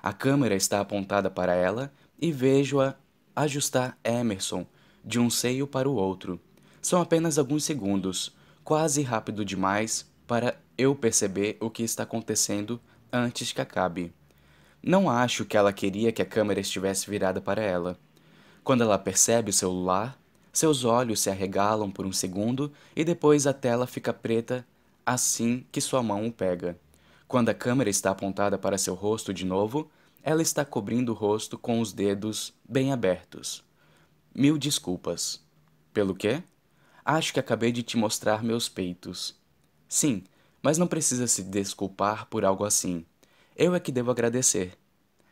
A 0.02 0.12
câmera 0.12 0.56
está 0.56 0.80
apontada 0.80 1.30
para 1.30 1.54
ela 1.54 1.92
e 2.20 2.32
vejo-a 2.32 2.96
ajustar 3.36 3.96
Emerson 4.02 4.66
de 5.04 5.20
um 5.20 5.30
seio 5.30 5.68
para 5.68 5.88
o 5.88 5.94
outro. 5.94 6.40
São 6.80 7.00
apenas 7.00 7.38
alguns 7.38 7.62
segundos, 7.62 8.34
quase 8.64 9.02
rápido 9.02 9.44
demais 9.44 10.10
para 10.26 10.56
eu 10.76 10.94
perceber 10.94 11.56
o 11.60 11.70
que 11.70 11.82
está 11.82 12.02
acontecendo 12.02 12.80
antes 13.12 13.52
que 13.52 13.60
acabe. 13.60 14.12
Não 14.82 15.08
acho 15.08 15.44
que 15.44 15.56
ela 15.56 15.72
queria 15.72 16.10
que 16.10 16.22
a 16.22 16.26
câmera 16.26 16.60
estivesse 16.60 17.08
virada 17.08 17.40
para 17.40 17.62
ela. 17.62 17.98
Quando 18.64 18.82
ela 18.82 18.98
percebe 18.98 19.50
o 19.50 19.52
celular, 19.52 20.18
seus 20.52 20.84
olhos 20.84 21.20
se 21.20 21.30
arregalam 21.30 21.90
por 21.90 22.04
um 22.04 22.12
segundo 22.12 22.72
e 22.94 23.04
depois 23.04 23.46
a 23.46 23.52
tela 23.52 23.86
fica 23.86 24.12
preta 24.12 24.66
assim 25.04 25.64
que 25.70 25.80
sua 25.80 26.02
mão 26.02 26.26
o 26.26 26.32
pega. 26.32 26.78
Quando 27.26 27.48
a 27.48 27.54
câmera 27.54 27.90
está 27.90 28.10
apontada 28.10 28.58
para 28.58 28.76
seu 28.76 28.94
rosto 28.94 29.32
de 29.32 29.44
novo, 29.44 29.90
ela 30.22 30.42
está 30.42 30.64
cobrindo 30.64 31.12
o 31.12 31.14
rosto 31.14 31.58
com 31.58 31.80
os 31.80 31.92
dedos 31.92 32.52
bem 32.68 32.92
abertos. 32.92 33.64
Mil 34.34 34.58
desculpas. 34.58 35.42
Pelo 35.92 36.14
quê? 36.14 36.42
Acho 37.04 37.32
que 37.32 37.40
acabei 37.40 37.72
de 37.72 37.82
te 37.82 37.96
mostrar 37.96 38.42
meus 38.44 38.68
peitos. 38.68 39.34
Sim, 39.92 40.24
mas 40.62 40.78
não 40.78 40.86
precisa 40.86 41.26
se 41.26 41.42
desculpar 41.42 42.24
por 42.24 42.46
algo 42.46 42.64
assim. 42.64 43.04
Eu 43.54 43.74
é 43.74 43.78
que 43.78 43.92
devo 43.92 44.10
agradecer. 44.10 44.72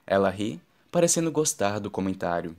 Ela 0.06 0.28
ri, 0.28 0.60
parecendo 0.92 1.32
gostar 1.32 1.78
do 1.78 1.90
comentário. 1.90 2.54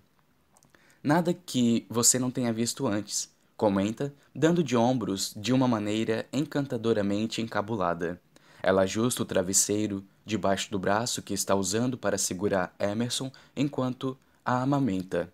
Nada 1.04 1.32
que 1.32 1.86
você 1.88 2.18
não 2.18 2.32
tenha 2.32 2.52
visto 2.52 2.88
antes, 2.88 3.30
comenta, 3.56 4.12
dando 4.34 4.64
de 4.64 4.76
ombros 4.76 5.32
de 5.38 5.54
uma 5.54 5.68
maneira 5.68 6.26
encantadoramente 6.34 7.40
encabulada. 7.40 8.20
Ela 8.64 8.82
ajusta 8.82 9.22
o 9.22 9.26
travesseiro 9.26 10.04
debaixo 10.26 10.72
do 10.72 10.80
braço 10.80 11.22
que 11.22 11.36
está 11.36 11.54
usando 11.54 12.00
para 12.00 12.18
segurar 12.18 12.74
Emerson 12.80 13.32
enquanto 13.56 14.18
a 14.44 14.64
amamenta. 14.64 15.32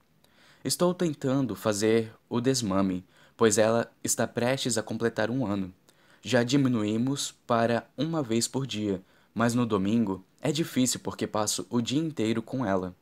Estou 0.65 0.93
tentando 0.93 1.55
fazer 1.55 2.11
o 2.27 2.41
desmame, 2.41 3.05
pois 3.37 3.57
ela 3.57 3.89
está 4.03 4.27
prestes 4.27 4.77
a 4.77 4.83
completar 4.83 5.31
um 5.31 5.45
ano. 5.45 5.73
Já 6.21 6.43
diminuímos 6.43 7.33
para 7.45 7.87
uma 7.97 8.21
vez 8.21 8.47
por 8.47 8.65
dia, 8.65 9.01
mas 9.33 9.53
no 9.53 9.65
domingo 9.65 10.23
é 10.41 10.51
difícil 10.51 10.99
porque 10.99 11.27
passo 11.27 11.65
o 11.69 11.81
dia 11.81 11.99
inteiro 11.99 12.41
com 12.41 12.65
ela. 12.65 12.95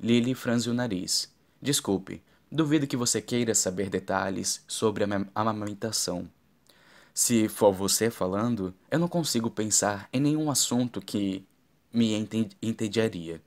Lily 0.00 0.34
franze 0.34 0.68
o 0.68 0.74
nariz. 0.74 1.32
Desculpe, 1.60 2.22
duvido 2.50 2.86
que 2.86 2.96
você 2.96 3.20
queira 3.22 3.54
saber 3.54 3.88
detalhes 3.88 4.64
sobre 4.66 5.04
a 5.04 5.06
amamentação. 5.34 6.28
Se 7.14 7.48
for 7.48 7.72
você 7.72 8.10
falando, 8.10 8.74
eu 8.90 8.98
não 8.98 9.08
consigo 9.08 9.50
pensar 9.50 10.08
em 10.12 10.20
nenhum 10.20 10.50
assunto 10.50 11.00
que 11.00 11.46
me 11.92 12.14
entediaria. 12.60 13.40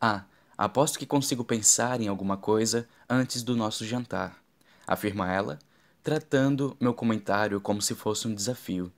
Ah, 0.00 0.24
aposto 0.58 0.98
que 0.98 1.06
consigo 1.06 1.44
pensar 1.44 2.00
em 2.00 2.08
alguma 2.08 2.36
coisa 2.36 2.88
antes 3.08 3.42
do 3.42 3.56
nosso 3.56 3.84
jantar, 3.84 4.42
afirma 4.86 5.32
ela, 5.32 5.58
tratando 6.06 6.76
meu 6.78 6.94
comentário 6.94 7.60
como 7.60 7.82
se 7.82 7.92
fosse 7.92 8.28
um 8.28 8.32
desafio. 8.32 8.92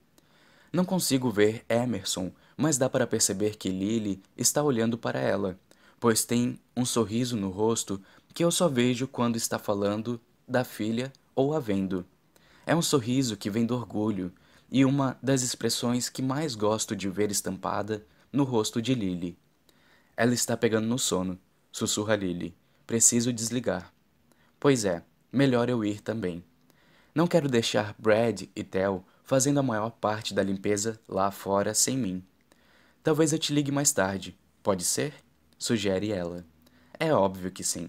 Não 0.71 0.85
consigo 0.85 1.31
ver 1.31 1.65
Emerson, 1.67 2.31
mas 2.55 2.77
dá 2.77 2.87
para 2.87 3.07
perceber 3.07 3.57
que 3.57 3.71
Lily 3.71 4.23
está 4.37 4.63
olhando 4.63 4.99
para 4.99 5.19
ela, 5.19 5.59
pois 5.99 6.27
tem 6.27 6.61
um 6.77 6.85
sorriso 6.85 7.35
no 7.35 7.49
rosto 7.49 7.99
que 8.35 8.45
eu 8.45 8.51
só 8.51 8.69
vejo 8.69 9.09
quando 9.09 9.37
está 9.37 9.59
falando 9.59 10.21
da 10.47 10.65
filha 10.65 11.11
ou 11.35 11.55
a 11.55 11.59
vendo. 11.59 12.05
É 12.67 12.77
um 12.77 12.83
sorriso 12.83 13.39
que 13.39 13.49
vem 13.49 13.65
do 13.65 13.75
orgulho 13.75 14.31
e 14.71 14.85
uma 14.85 15.17
das 15.23 15.41
expressões 15.41 16.11
que 16.11 16.21
mais 16.21 16.55
gosto 16.55 16.95
de 16.95 17.09
ver 17.09 17.31
estampada 17.31 18.05
no 18.31 18.45
rosto 18.45 18.83
de 18.83 18.93
Lily. 18.95 19.35
Ela 20.15 20.35
está 20.35 20.59
pegando 20.59 20.87
no 20.87 20.99
sono, 20.99 21.39
sussurra 21.73 22.17
Lily. 22.17 22.55
Preciso 22.87 23.33
desligar. 23.33 23.95
Pois 24.61 24.85
é, 24.85 25.03
melhor 25.33 25.71
eu 25.71 25.83
ir 25.83 26.03
também. 26.03 26.45
Não 27.19 27.27
quero 27.27 27.49
deixar 27.49 27.97
Brad 27.99 28.43
e 28.55 28.63
Tel 28.63 29.05
fazendo 29.25 29.59
a 29.59 29.63
maior 29.63 29.91
parte 29.91 30.33
da 30.33 30.41
limpeza 30.41 31.01
lá 31.09 31.33
fora 31.33 31.75
sem 31.75 31.99
mim. 31.99 32.23
Talvez 33.03 33.33
eu 33.33 33.41
te 33.41 33.53
ligue 33.53 33.73
mais 33.73 33.91
tarde, 33.91 34.39
pode 34.63 34.85
ser? 34.85 35.13
sugere 35.59 36.13
ela. 36.13 36.47
É 36.97 37.13
óbvio 37.13 37.51
que 37.51 37.65
sim. 37.65 37.89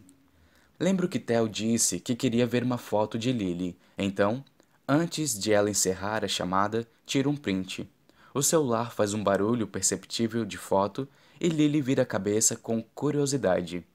Lembro 0.80 1.08
que 1.08 1.20
Tel 1.20 1.48
disse 1.48 2.00
que 2.00 2.16
queria 2.16 2.48
ver 2.48 2.64
uma 2.64 2.80
foto 2.80 3.20
de 3.20 3.32
Lily, 3.32 3.78
então 3.96 4.44
Antes 4.88 5.38
de 5.38 5.54
ela 5.54 5.70
encerrar 5.70 6.26
a 6.26 6.28
chamada, 6.28 6.88
tira 7.06 7.30
um 7.30 7.38
print. 7.38 7.88
O 8.34 8.42
celular 8.42 8.92
faz 8.92 9.14
um 9.14 9.24
barulho 9.24 9.68
perceptível 9.68 10.44
de 10.44 10.58
foto 10.58 11.08
e 11.40 11.50
Lily 11.50 11.84
vira 11.84 12.02
a 12.02 12.08
cabeça 12.08 12.56
com 12.56 12.82
curiosidade. 12.96 13.86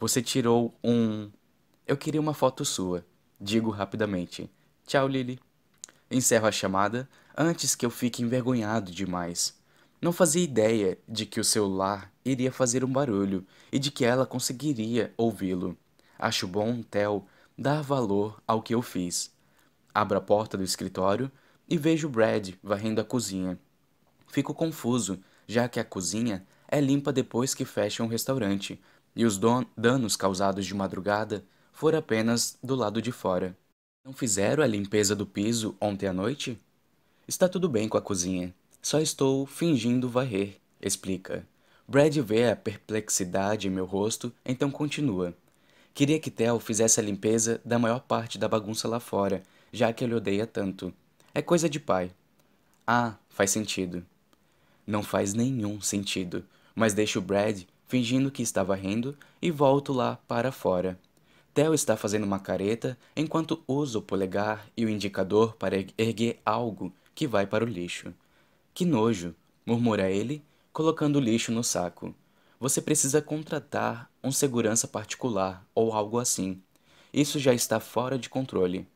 Você 0.00 0.20
tirou 0.20 0.74
um. 0.82 1.30
Eu 1.86 1.96
queria 1.96 2.20
uma 2.20 2.34
foto 2.34 2.64
sua. 2.64 3.06
Digo 3.40 3.70
rapidamente. 3.70 4.50
Tchau, 4.86 5.08
Lily. 5.08 5.40
Encerro 6.08 6.46
a 6.46 6.52
chamada 6.52 7.08
antes 7.36 7.74
que 7.74 7.84
eu 7.84 7.90
fique 7.90 8.22
envergonhado 8.22 8.92
demais. 8.92 9.58
Não 10.00 10.12
fazia 10.12 10.44
ideia 10.44 10.96
de 11.08 11.26
que 11.26 11.40
o 11.40 11.44
celular 11.44 12.12
iria 12.24 12.52
fazer 12.52 12.84
um 12.84 12.92
barulho 12.92 13.44
e 13.72 13.80
de 13.80 13.90
que 13.90 14.04
ela 14.04 14.24
conseguiria 14.24 15.12
ouvi-lo. 15.16 15.76
Acho 16.16 16.46
bom, 16.46 16.84
Tel, 16.84 17.26
dar 17.58 17.82
valor 17.82 18.40
ao 18.46 18.62
que 18.62 18.76
eu 18.76 18.80
fiz. 18.80 19.34
Abro 19.92 20.18
a 20.18 20.20
porta 20.20 20.56
do 20.56 20.62
escritório 20.62 21.32
e 21.68 21.76
vejo 21.76 22.08
Brad 22.08 22.50
varrendo 22.62 23.00
a 23.00 23.04
cozinha. 23.04 23.58
Fico 24.28 24.54
confuso, 24.54 25.18
já 25.48 25.68
que 25.68 25.80
a 25.80 25.84
cozinha 25.84 26.46
é 26.68 26.80
limpa 26.80 27.12
depois 27.12 27.54
que 27.54 27.64
fecham 27.64 28.06
o 28.06 28.08
restaurante, 28.08 28.80
e 29.16 29.24
os 29.24 29.36
danos 29.76 30.14
causados 30.14 30.64
de 30.64 30.74
madrugada 30.74 31.44
foram 31.72 31.98
apenas 31.98 32.56
do 32.62 32.76
lado 32.76 33.02
de 33.02 33.10
fora. 33.10 33.56
Não 34.06 34.12
fizeram 34.12 34.62
a 34.62 34.68
limpeza 34.68 35.16
do 35.16 35.26
piso 35.26 35.76
ontem 35.80 36.06
à 36.06 36.12
noite? 36.12 36.56
Está 37.26 37.48
tudo 37.48 37.68
bem 37.68 37.88
com 37.88 37.98
a 37.98 38.00
cozinha. 38.00 38.54
Só 38.80 39.00
estou 39.00 39.44
fingindo 39.46 40.08
varrer, 40.08 40.58
explica. 40.80 41.44
Brad 41.88 42.16
vê 42.18 42.48
a 42.48 42.54
perplexidade 42.54 43.66
em 43.66 43.70
meu 43.70 43.84
rosto, 43.84 44.32
então 44.44 44.70
continua. 44.70 45.34
Queria 45.92 46.20
que 46.20 46.30
Tel 46.30 46.60
fizesse 46.60 47.00
a 47.00 47.02
limpeza 47.02 47.60
da 47.64 47.80
maior 47.80 47.98
parte 47.98 48.38
da 48.38 48.46
bagunça 48.46 48.86
lá 48.86 49.00
fora 49.00 49.42
já 49.72 49.92
que 49.92 50.04
ele 50.04 50.14
odeia 50.14 50.46
tanto. 50.46 50.94
É 51.34 51.42
coisa 51.42 51.68
de 51.68 51.80
pai. 51.80 52.12
Ah, 52.86 53.14
faz 53.28 53.50
sentido. 53.50 54.06
Não 54.86 55.02
faz 55.02 55.34
nenhum 55.34 55.80
sentido, 55.80 56.44
mas 56.76 56.94
deixo 56.94 57.20
Brad 57.20 57.62
fingindo 57.88 58.30
que 58.30 58.44
estava 58.44 58.76
rindo 58.76 59.18
e 59.42 59.50
volto 59.50 59.92
lá 59.92 60.16
para 60.28 60.52
fora. 60.52 60.96
Theo 61.56 61.72
está 61.72 61.96
fazendo 61.96 62.24
uma 62.24 62.38
careta 62.38 62.98
enquanto 63.16 63.64
usa 63.66 63.98
o 63.98 64.02
polegar 64.02 64.68
e 64.76 64.84
o 64.84 64.90
indicador 64.90 65.56
para 65.56 65.86
erguer 65.96 66.38
algo 66.44 66.92
que 67.14 67.26
vai 67.26 67.46
para 67.46 67.64
o 67.64 67.66
lixo. 67.66 68.12
Que 68.74 68.84
nojo, 68.84 69.34
murmura 69.64 70.10
ele, 70.10 70.44
colocando 70.70 71.16
o 71.16 71.18
lixo 71.18 71.50
no 71.50 71.64
saco. 71.64 72.14
Você 72.60 72.82
precisa 72.82 73.22
contratar 73.22 74.10
um 74.22 74.30
segurança 74.30 74.86
particular 74.86 75.66
ou 75.74 75.94
algo 75.94 76.18
assim. 76.18 76.60
Isso 77.10 77.38
já 77.38 77.54
está 77.54 77.80
fora 77.80 78.18
de 78.18 78.28
controle. 78.28 78.86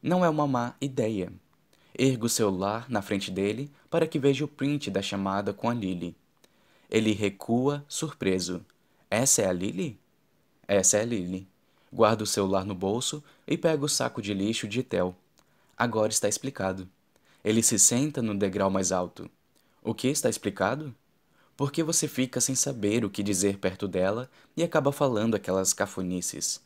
Não 0.00 0.24
é 0.24 0.28
uma 0.28 0.46
má 0.46 0.76
ideia. 0.80 1.32
Ergo 1.98 2.26
o 2.26 2.28
celular 2.28 2.88
na 2.88 3.02
frente 3.02 3.28
dele 3.28 3.72
para 3.90 4.06
que 4.06 4.20
veja 4.20 4.44
o 4.44 4.48
print 4.48 4.88
da 4.88 5.02
chamada 5.02 5.52
com 5.52 5.68
a 5.68 5.74
Lily. 5.74 6.14
Ele 6.88 7.10
recua, 7.10 7.84
surpreso. 7.88 8.64
Essa 9.10 9.42
é 9.42 9.46
a 9.48 9.52
Lily? 9.52 9.98
Essa 10.68 10.98
é 10.98 11.00
a 11.00 11.04
Lily. 11.04 11.48
Guarda 11.92 12.24
o 12.24 12.26
celular 12.26 12.64
no 12.64 12.74
bolso 12.74 13.22
e 13.46 13.56
pega 13.56 13.84
o 13.84 13.88
saco 13.88 14.20
de 14.20 14.34
lixo 14.34 14.68
de 14.68 14.82
Tel. 14.82 15.14
Agora 15.76 16.10
está 16.10 16.28
explicado. 16.28 16.88
Ele 17.44 17.62
se 17.62 17.78
senta 17.78 18.20
no 18.20 18.36
degrau 18.36 18.70
mais 18.70 18.92
alto. 18.92 19.30
O 19.82 19.94
que 19.94 20.08
está 20.08 20.28
explicado? 20.28 20.94
Porque 21.56 21.82
você 21.82 22.06
fica 22.06 22.40
sem 22.40 22.54
saber 22.54 23.04
o 23.04 23.10
que 23.10 23.22
dizer 23.22 23.58
perto 23.58 23.88
dela 23.88 24.30
e 24.56 24.62
acaba 24.62 24.92
falando 24.92 25.34
aquelas 25.34 25.72
cafonices. 25.72 26.60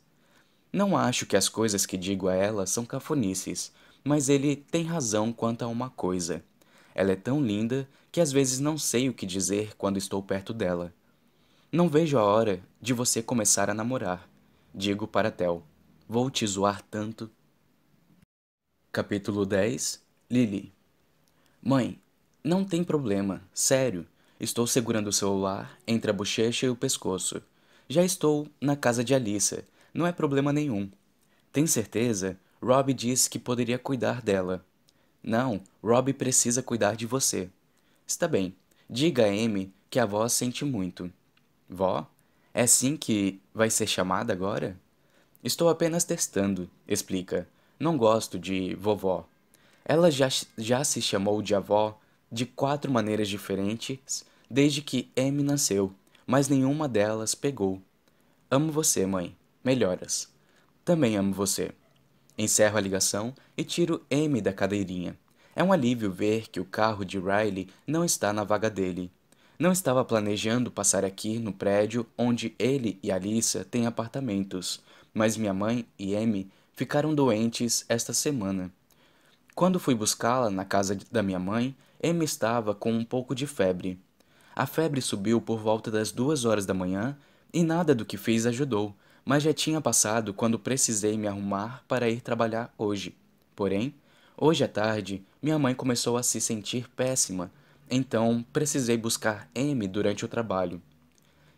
Não 0.73 0.97
acho 0.97 1.27
que 1.27 1.37
as 1.37 1.49
coisas 1.49 1.87
que 1.87 1.97
digo 1.97 2.29
a 2.29 2.35
ela 2.35 2.67
são 2.67 2.85
cafonices, 2.85 3.73
mas 4.03 4.29
ele 4.29 4.57
tem 4.57 4.85
razão 4.85 5.33
quanto 5.33 5.63
a 5.63 5.69
uma 5.69 5.91
coisa. 5.91 6.43
Ela 6.95 7.13
é 7.13 7.17
tão 7.17 7.43
linda 7.43 7.89
que 8.11 8.21
às 8.21 8.33
vezes 8.33 8.59
não 8.59 8.77
sei 8.77 9.09
o 9.09 9.15
que 9.15 9.25
dizer 9.25 9.75
quando 9.77 9.99
estou 9.99 10.23
perto 10.23 10.53
dela. 10.53 10.93
Não 11.71 11.89
vejo 11.89 12.19
a 12.19 12.23
hora 12.23 12.61
de 12.81 12.93
você 12.93 13.23
começar 13.23 13.71
a 13.71 13.75
namorar. 13.75 14.32
Digo 14.75 15.07
para 15.07 15.31
Tel. 15.31 15.63
Vou 16.09 16.31
te 16.31 16.47
zoar 16.47 16.83
tanto. 16.83 17.31
Capítulo 18.91 19.47
10 19.47 20.03
Lily 20.31 20.73
Mãe, 21.63 22.01
não 22.43 22.65
tem 22.65 22.83
problema, 22.83 23.43
sério. 23.53 24.07
Estou 24.41 24.67
segurando 24.67 25.09
o 25.09 25.13
celular 25.13 25.79
entre 25.87 26.11
a 26.11 26.15
bochecha 26.15 26.67
e 26.67 26.71
o 26.71 26.77
pescoço. 26.77 27.43
Já 27.89 28.05
estou 28.05 28.49
na 28.61 28.75
casa 28.75 29.05
de 29.05 29.15
Alissa 29.15 29.65
não 29.95 30.07
é 30.07 30.13
problema 30.13 30.53
nenhum. 30.53 30.91
Tem 31.53 31.67
certeza? 31.67 32.39
Rob 32.63 32.95
disse 32.95 33.29
que 33.29 33.39
poderia 33.39 33.79
cuidar 33.79 34.23
dela. 34.23 34.65
Não, 35.23 35.61
Rob 35.83 36.13
precisa 36.15 36.63
cuidar 36.63 36.97
de 36.97 37.07
você. 37.07 37.51
Está 38.07 38.27
bem. 38.27 38.57
Diga 38.89 39.25
a 39.25 39.29
Amy 39.29 39.73
que 39.91 39.99
a 39.99 40.05
avó 40.05 40.27
sente 40.29 40.65
muito. 40.65 41.13
Vó? 41.69 42.09
É 42.55 42.63
assim 42.63 42.97
que 42.97 43.41
vai 43.55 43.71
ser 43.71 43.87
chamada 43.87 44.33
agora? 44.33 44.79
Estou 45.43 45.69
apenas 45.69 46.05
testando, 46.05 46.71
explica. 46.87 47.49
Não 47.79 47.97
gosto 47.97 48.39
de 48.39 48.75
vovó. 48.75 49.27
Ela 49.85 50.11
já, 50.11 50.29
já 50.57 50.85
se 50.85 51.03
chamou 51.03 51.43
de 51.43 51.55
avó 51.55 51.99
de 52.31 52.47
quatro 52.47 52.91
maneiras 52.91 53.29
diferentes 53.29 54.25
desde 54.49 54.83
que 54.83 55.11
Amy 55.17 55.43
nasceu, 55.43 55.93
mas 56.27 56.49
nenhuma 56.49 56.89
delas 56.89 57.35
pegou. 57.35 57.81
Amo 58.51 58.71
você, 58.71 59.07
mãe 59.07 59.37
melhoras. 59.63 60.29
Também 60.85 61.17
amo 61.17 61.33
você. 61.33 61.71
Encerro 62.37 62.77
a 62.77 62.81
ligação 62.81 63.35
e 63.57 63.63
tiro 63.63 64.05
M 64.11 64.41
da 64.41 64.53
cadeirinha. 64.53 65.17
É 65.55 65.63
um 65.63 65.73
alívio 65.73 66.11
ver 66.11 66.49
que 66.49 66.61
o 66.61 66.65
carro 66.65 67.05
de 67.05 67.19
Riley 67.19 67.69
não 67.87 68.05
está 68.05 68.33
na 68.33 68.43
vaga 68.43 68.71
dele. 68.71 69.11
Não 69.63 69.71
estava 69.71 70.05
planejando 70.05 70.73
passar 70.73 71.05
aqui 71.05 71.39
no 71.39 71.53
prédio 71.53 72.05
onde 72.19 72.53
ele 72.59 72.99
e 73.01 73.13
Alissa 73.13 73.65
têm 73.65 73.87
apartamentos, 73.87 74.83
mas 75.15 75.37
minha 75.37 75.55
mãe 75.55 75.87
e 75.97 76.17
Amy 76.17 76.51
ficaram 76.75 77.15
doentes 77.15 77.85
esta 77.89 78.13
semana. 78.13 78.73
Quando 79.55 79.79
fui 79.79 79.95
buscá-la 79.95 80.51
na 80.51 80.65
casa 80.65 80.99
da 81.13 81.23
minha 81.23 81.39
mãe, 81.39 81.77
Amy 82.03 82.25
estava 82.25 82.75
com 82.75 82.93
um 82.93 83.05
pouco 83.05 83.37
de 83.37 83.47
febre. 83.47 84.01
A 84.53 84.67
febre 84.67 85.01
subiu 85.01 85.41
por 85.41 85.61
volta 85.61 85.93
das 85.93 86.11
duas 86.11 86.45
horas 86.45 86.67
da 86.67 86.75
manhã 86.75 87.17
e 87.55 87.63
nada 87.63 87.95
do 87.95 88.05
que 88.05 88.17
fiz 88.17 88.47
ajudou, 88.47 88.93
mas 89.25 89.45
já 89.45 89.55
tinha 89.55 89.81
passado 89.81 90.35
quando 90.35 90.59
precisei 90.59 91.17
me 91.17 91.29
arrumar 91.29 91.85
para 91.87 92.11
ir 92.11 92.21
trabalhar 92.21 92.75
hoje. 92.77 93.15
Porém, 93.55 93.95
hoje 94.37 94.65
à 94.65 94.69
tarde, 94.69 95.25
minha 95.41 95.57
mãe 95.57 95.73
começou 95.73 96.17
a 96.17 96.23
se 96.25 96.41
sentir 96.41 96.91
péssima, 96.97 97.49
então 97.95 98.43
precisei 98.51 98.97
buscar 98.97 99.51
M 99.55 99.87
durante 99.87 100.25
o 100.25 100.29
trabalho. 100.29 100.81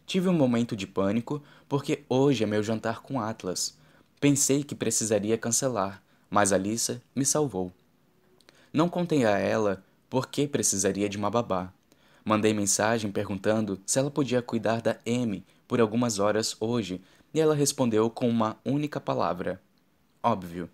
Tive 0.05 0.28
um 0.28 0.32
momento 0.32 0.74
de 0.74 0.85
pânico 0.85 1.40
porque 1.69 2.02
hoje 2.09 2.43
é 2.43 2.47
meu 2.47 2.61
jantar 2.61 3.01
com 3.01 3.20
Atlas. 3.20 3.78
Pensei 4.20 4.65
que 4.65 4.74
precisaria 4.74 5.39
cancelar, 5.39 6.02
mas 6.28 6.52
Alissa 6.52 7.01
me 7.15 7.24
salvou. 7.24 7.73
Não 8.73 8.89
contei 8.89 9.24
a 9.24 9.39
ela 9.39 9.85
por 10.11 10.27
que 10.27 10.48
precisaria 10.48 11.09
de 11.09 11.16
uma 11.16 11.31
babá. 11.31 11.73
Mandei 12.24 12.52
mensagem 12.52 13.12
perguntando 13.12 13.81
se 13.86 14.01
ela 14.01 14.11
podia 14.11 14.43
cuidar 14.43 14.82
da 14.82 14.98
M 15.06 15.44
por 15.69 15.81
algumas 15.81 16.19
horas 16.19 16.56
hoje 16.59 17.01
e 17.32 17.40
ela 17.40 17.55
respondeu 17.55 18.11
com 18.11 18.28
uma 18.28 18.59
única 18.65 19.01
palavra: 19.01 19.61
óbvio. 20.20 20.69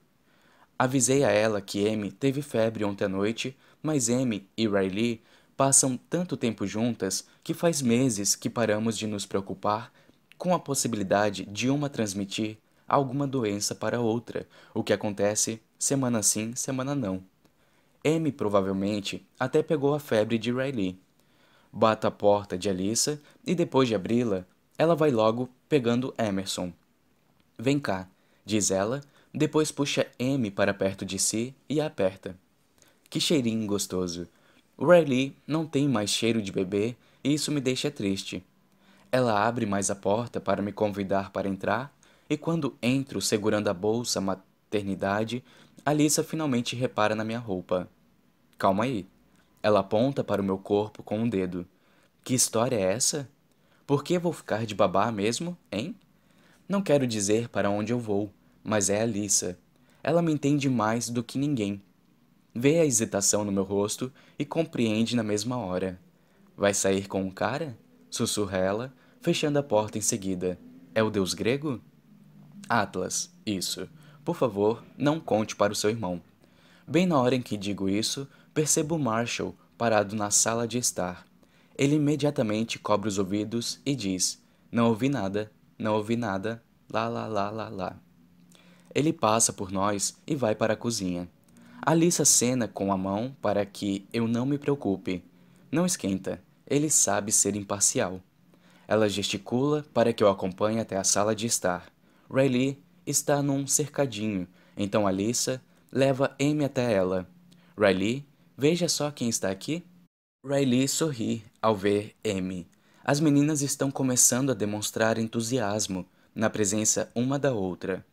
Avisei 0.78 1.22
a 1.22 1.30
ela 1.30 1.60
que 1.60 1.86
Amy 1.86 2.10
teve 2.10 2.40
febre 2.40 2.82
ontem 2.82 3.04
à 3.04 3.08
noite, 3.08 3.54
mas 3.82 4.08
Amy 4.08 4.48
e 4.56 4.66
Riley 4.66 5.20
passam 5.60 6.00
tanto 6.08 6.38
tempo 6.38 6.66
juntas 6.66 7.26
que 7.44 7.52
faz 7.52 7.82
meses 7.82 8.34
que 8.34 8.48
paramos 8.48 8.96
de 8.96 9.06
nos 9.06 9.26
preocupar 9.26 9.92
com 10.38 10.54
a 10.54 10.58
possibilidade 10.58 11.44
de 11.44 11.68
uma 11.68 11.90
transmitir 11.90 12.56
alguma 12.88 13.26
doença 13.26 13.74
para 13.74 14.00
outra, 14.00 14.48
o 14.72 14.82
que 14.82 14.90
acontece 14.90 15.60
semana 15.78 16.22
sim, 16.22 16.56
semana 16.56 16.94
não. 16.94 17.22
Amy 18.02 18.32
provavelmente 18.32 19.22
até 19.38 19.62
pegou 19.62 19.94
a 19.94 20.00
febre 20.00 20.38
de 20.38 20.50
Riley. 20.50 20.98
Bato 21.70 22.06
a 22.06 22.10
porta 22.10 22.56
de 22.56 22.70
Alissa 22.70 23.20
e 23.46 23.54
depois 23.54 23.86
de 23.86 23.94
abri-la, 23.94 24.46
ela 24.78 24.96
vai 24.96 25.10
logo 25.10 25.50
pegando 25.68 26.14
Emerson. 26.16 26.72
Vem 27.58 27.78
cá, 27.78 28.08
diz 28.46 28.70
ela, 28.70 29.02
depois 29.30 29.70
puxa 29.70 30.06
M 30.18 30.50
para 30.50 30.72
perto 30.72 31.04
de 31.04 31.18
si 31.18 31.54
e 31.68 31.82
a 31.82 31.86
aperta. 31.86 32.34
Que 33.10 33.20
cheirinho 33.20 33.66
gostoso. 33.66 34.26
O 34.80 34.86
Riley 34.86 35.36
não 35.46 35.66
tem 35.66 35.86
mais 35.86 36.08
cheiro 36.08 36.40
de 36.40 36.50
bebê 36.50 36.96
e 37.22 37.34
isso 37.34 37.52
me 37.52 37.60
deixa 37.60 37.90
triste. 37.90 38.42
Ela 39.12 39.46
abre 39.46 39.66
mais 39.66 39.90
a 39.90 39.94
porta 39.94 40.40
para 40.40 40.62
me 40.62 40.72
convidar 40.72 41.32
para 41.32 41.50
entrar 41.50 41.94
e 42.30 42.36
quando 42.38 42.74
entro 42.80 43.20
segurando 43.20 43.68
a 43.68 43.74
bolsa 43.74 44.22
maternidade, 44.22 45.44
Alissa 45.84 46.24
finalmente 46.24 46.74
repara 46.74 47.14
na 47.14 47.24
minha 47.24 47.38
roupa. 47.38 47.90
Calma 48.56 48.84
aí. 48.84 49.06
Ela 49.62 49.80
aponta 49.80 50.24
para 50.24 50.40
o 50.40 50.44
meu 50.44 50.56
corpo 50.56 51.02
com 51.02 51.18
um 51.18 51.28
dedo. 51.28 51.66
Que 52.24 52.32
história 52.32 52.76
é 52.76 52.94
essa? 52.94 53.28
Por 53.86 54.02
que 54.02 54.18
vou 54.18 54.32
ficar 54.32 54.64
de 54.64 54.74
babá 54.74 55.12
mesmo, 55.12 55.58
hein? 55.70 55.94
Não 56.66 56.80
quero 56.80 57.06
dizer 57.06 57.50
para 57.50 57.68
onde 57.68 57.92
eu 57.92 57.98
vou, 57.98 58.32
mas 58.64 58.88
é 58.88 59.02
a 59.02 59.06
Lissa. 59.06 59.58
Ela 60.02 60.22
me 60.22 60.32
entende 60.32 60.70
mais 60.70 61.10
do 61.10 61.22
que 61.22 61.36
ninguém. 61.36 61.82
Vê 62.54 62.80
a 62.80 62.84
hesitação 62.84 63.44
no 63.44 63.52
meu 63.52 63.62
rosto 63.62 64.12
e 64.38 64.44
compreende 64.44 65.14
na 65.14 65.22
mesma 65.22 65.56
hora. 65.56 66.00
Vai 66.56 66.74
sair 66.74 67.06
com 67.06 67.22
um 67.22 67.30
cara? 67.30 67.78
Sussurra 68.10 68.58
ela, 68.58 68.94
fechando 69.20 69.58
a 69.58 69.62
porta 69.62 69.98
em 69.98 70.00
seguida. 70.00 70.58
É 70.94 71.02
o 71.02 71.10
deus 71.10 71.32
grego? 71.32 71.80
Atlas, 72.68 73.32
isso. 73.46 73.88
Por 74.24 74.34
favor, 74.34 74.84
não 74.98 75.20
conte 75.20 75.54
para 75.54 75.72
o 75.72 75.76
seu 75.76 75.90
irmão. 75.90 76.20
Bem 76.86 77.06
na 77.06 77.20
hora 77.20 77.36
em 77.36 77.42
que 77.42 77.56
digo 77.56 77.88
isso, 77.88 78.28
percebo 78.52 78.98
Marshall 78.98 79.54
parado 79.78 80.16
na 80.16 80.30
sala 80.30 80.66
de 80.66 80.76
estar. 80.76 81.24
Ele 81.78 81.94
imediatamente 81.94 82.78
cobre 82.78 83.08
os 83.08 83.16
ouvidos 83.16 83.80
e 83.86 83.94
diz: 83.94 84.42
Não 84.70 84.88
ouvi 84.88 85.08
nada, 85.08 85.50
não 85.78 85.94
ouvi 85.94 86.16
nada, 86.16 86.62
lá, 86.92 87.08
lá, 87.08 87.26
lá, 87.26 87.48
lá, 87.48 87.68
lá. 87.68 87.96
Ele 88.94 89.12
passa 89.12 89.52
por 89.52 89.70
nós 89.70 90.18
e 90.26 90.34
vai 90.34 90.54
para 90.54 90.74
a 90.74 90.76
cozinha. 90.76 91.28
Alissa 91.82 92.26
cena 92.26 92.68
com 92.68 92.92
a 92.92 92.96
mão 92.98 93.34
para 93.40 93.64
que 93.64 94.06
eu 94.12 94.28
não 94.28 94.44
me 94.44 94.58
preocupe. 94.58 95.24
Não 95.72 95.86
esquenta, 95.86 96.42
ele 96.66 96.90
sabe 96.90 97.32
ser 97.32 97.56
imparcial. 97.56 98.20
Ela 98.86 99.08
gesticula 99.08 99.84
para 99.94 100.12
que 100.12 100.22
eu 100.22 100.28
acompanhe 100.28 100.78
até 100.78 100.96
a 100.98 101.04
sala 101.04 101.34
de 101.34 101.46
estar. 101.46 101.86
Riley 102.30 102.82
está 103.06 103.42
num 103.42 103.66
cercadinho, 103.66 104.46
então 104.76 105.06
Alissa 105.06 105.62
leva 105.90 106.36
Amy 106.38 106.64
até 106.64 106.92
ela. 106.92 107.26
Riley, 107.78 108.26
veja 108.58 108.86
só 108.86 109.10
quem 109.10 109.30
está 109.30 109.50
aqui. 109.50 109.82
Riley 110.44 110.86
sorri 110.86 111.42
ao 111.62 111.74
ver 111.74 112.14
Amy. 112.24 112.68
As 113.02 113.20
meninas 113.20 113.62
estão 113.62 113.90
começando 113.90 114.50
a 114.50 114.54
demonstrar 114.54 115.16
entusiasmo 115.16 116.06
na 116.34 116.50
presença 116.50 117.10
uma 117.14 117.38
da 117.38 117.52
outra. 117.54 118.04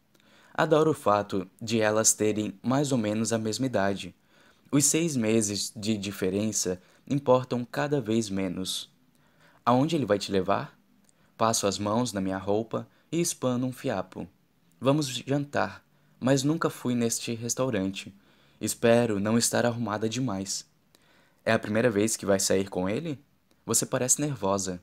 Adoro 0.57 0.89
o 0.89 0.95
fato 0.95 1.47
de 1.61 1.79
elas 1.79 2.13
terem 2.13 2.57
mais 2.63 2.91
ou 2.91 2.97
menos 2.97 3.31
a 3.31 3.38
mesma 3.38 3.67
idade. 3.67 4.15
Os 4.71 4.85
seis 4.85 5.15
meses 5.15 5.71
de 5.75 5.95
diferença 5.95 6.81
importam 7.07 7.63
cada 7.63 8.01
vez 8.01 8.27
menos. 8.27 8.89
Aonde 9.63 9.95
ele 9.95 10.05
vai 10.07 10.17
te 10.17 10.31
levar? 10.31 10.75
Passo 11.38 11.67
as 11.67 11.77
mãos 11.77 12.11
na 12.11 12.19
minha 12.19 12.39
roupa 12.39 12.88
e 13.11 13.21
espano 13.21 13.67
um 13.67 13.71
fiapo. 13.71 14.27
Vamos 14.81 15.07
jantar, 15.07 15.85
mas 16.19 16.41
nunca 16.41 16.71
fui 16.71 16.95
neste 16.95 17.35
restaurante. 17.35 18.11
Espero 18.59 19.19
não 19.19 19.38
estar 19.38 19.63
arrumada 19.63 20.09
demais. 20.09 20.65
É 21.45 21.53
a 21.53 21.59
primeira 21.59 21.91
vez 21.91 22.17
que 22.17 22.25
vai 22.25 22.39
sair 22.39 22.67
com 22.67 22.89
ele? 22.89 23.19
Você 23.63 23.85
parece 23.85 24.19
nervosa. 24.19 24.81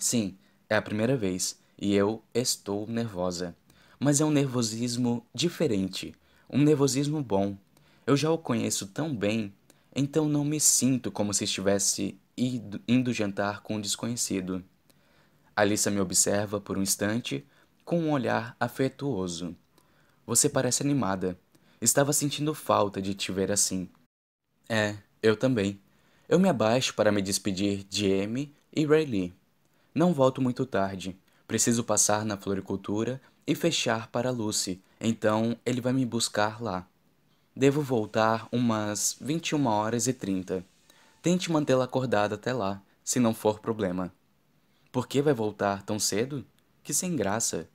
Sim, 0.00 0.36
é 0.68 0.74
a 0.74 0.82
primeira 0.82 1.16
vez 1.16 1.56
e 1.80 1.94
eu 1.94 2.20
estou 2.34 2.88
nervosa. 2.88 3.54
Mas 4.02 4.18
é 4.18 4.24
um 4.24 4.30
nervosismo 4.30 5.26
diferente, 5.34 6.14
um 6.48 6.58
nervosismo 6.62 7.22
bom. 7.22 7.58
Eu 8.06 8.16
já 8.16 8.30
o 8.30 8.38
conheço 8.38 8.86
tão 8.86 9.14
bem, 9.14 9.52
então 9.94 10.26
não 10.26 10.42
me 10.42 10.58
sinto 10.58 11.12
como 11.12 11.34
se 11.34 11.44
estivesse 11.44 12.18
indo, 12.34 12.80
indo 12.88 13.12
jantar 13.12 13.60
com 13.60 13.76
um 13.76 13.80
desconhecido. 13.80 14.64
Alissa 15.54 15.90
me 15.90 16.00
observa 16.00 16.58
por 16.58 16.78
um 16.78 16.82
instante 16.82 17.46
com 17.84 18.00
um 18.00 18.10
olhar 18.10 18.56
afetuoso. 18.58 19.54
Você 20.26 20.48
parece 20.48 20.82
animada. 20.82 21.38
Estava 21.78 22.14
sentindo 22.14 22.54
falta 22.54 23.02
de 23.02 23.12
te 23.12 23.30
ver 23.30 23.52
assim. 23.52 23.86
É, 24.66 24.96
eu 25.22 25.36
também. 25.36 25.78
Eu 26.26 26.38
me 26.38 26.48
abaixo 26.48 26.94
para 26.94 27.12
me 27.12 27.20
despedir 27.20 27.84
de 27.84 28.10
Amy 28.22 28.54
e 28.74 28.86
Rayleigh. 28.86 29.34
Não 29.94 30.14
volto 30.14 30.40
muito 30.40 30.64
tarde. 30.64 31.18
Preciso 31.46 31.84
passar 31.84 32.24
na 32.24 32.36
floricultura 32.36 33.20
e 33.50 33.54
fechar 33.56 34.06
para 34.12 34.30
Lucy, 34.30 34.80
então 35.00 35.56
ele 35.66 35.80
vai 35.80 35.92
me 35.92 36.06
buscar 36.06 36.62
lá. 36.62 36.86
Devo 37.54 37.82
voltar 37.82 38.46
umas 38.52 39.16
21 39.20 39.66
horas 39.66 40.06
e 40.06 40.12
30. 40.12 40.64
Tente 41.20 41.50
mantê-la 41.50 41.82
acordada 41.82 42.36
até 42.36 42.52
lá, 42.52 42.80
se 43.02 43.18
não 43.18 43.34
for 43.34 43.58
problema. 43.58 44.14
Por 44.92 45.08
que 45.08 45.20
vai 45.20 45.34
voltar 45.34 45.82
tão 45.82 45.98
cedo? 45.98 46.46
Que 46.84 46.94
sem 46.94 47.16
graça. 47.16 47.68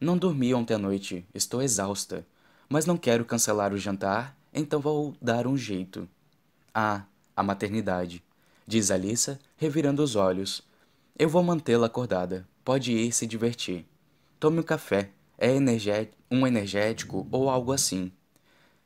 Não 0.00 0.16
dormi 0.16 0.54
ontem 0.54 0.74
à 0.74 0.78
noite, 0.78 1.26
estou 1.34 1.62
exausta. 1.62 2.24
Mas 2.68 2.86
não 2.86 2.96
quero 2.96 3.24
cancelar 3.24 3.72
o 3.72 3.76
jantar, 3.76 4.36
então 4.54 4.78
vou 4.78 5.16
dar 5.20 5.48
um 5.48 5.56
jeito. 5.56 6.08
Ah, 6.72 7.02
a 7.34 7.42
maternidade, 7.42 8.22
diz 8.64 8.88
Alissa, 8.88 9.40
revirando 9.56 10.00
os 10.00 10.14
olhos. 10.14 10.62
Eu 11.18 11.28
vou 11.28 11.42
mantê-la 11.42 11.88
acordada. 11.88 12.46
Pode 12.64 12.92
ir 12.92 13.10
se 13.10 13.26
divertir. 13.26 13.84
Tome 14.40 14.60
um 14.60 14.62
café. 14.62 15.10
É 15.36 15.48
um 16.30 16.46
energético 16.46 17.26
ou 17.32 17.50
algo 17.50 17.72
assim. 17.72 18.12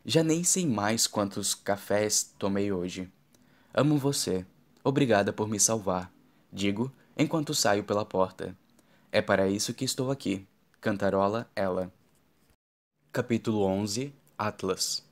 Já 0.05 0.25
nem 0.25 0.43
sei 0.43 0.67
mais 0.67 1.07
quantos 1.07 1.55
cafés 1.55 2.35
tomei 2.39 2.73
hoje. 2.73 3.11
Amo 3.75 3.99
você. 3.99 4.47
Obrigada 4.83 5.31
por 5.31 5.47
me 5.49 5.61
salvar. 5.61 6.11
Digo 6.51 6.91
enquanto 7.19 7.55
saio 7.55 7.85
pela 7.85 8.05
porta. 8.05 8.57
É 9.11 9.21
para 9.21 9.47
isso 9.47 9.75
que 9.75 9.85
estou 9.85 10.11
aqui. 10.11 10.47
Cantarola 10.81 11.47
ela. 11.55 11.93
Capítulo 13.13 13.63
11 13.63 14.11
Atlas 14.39 15.05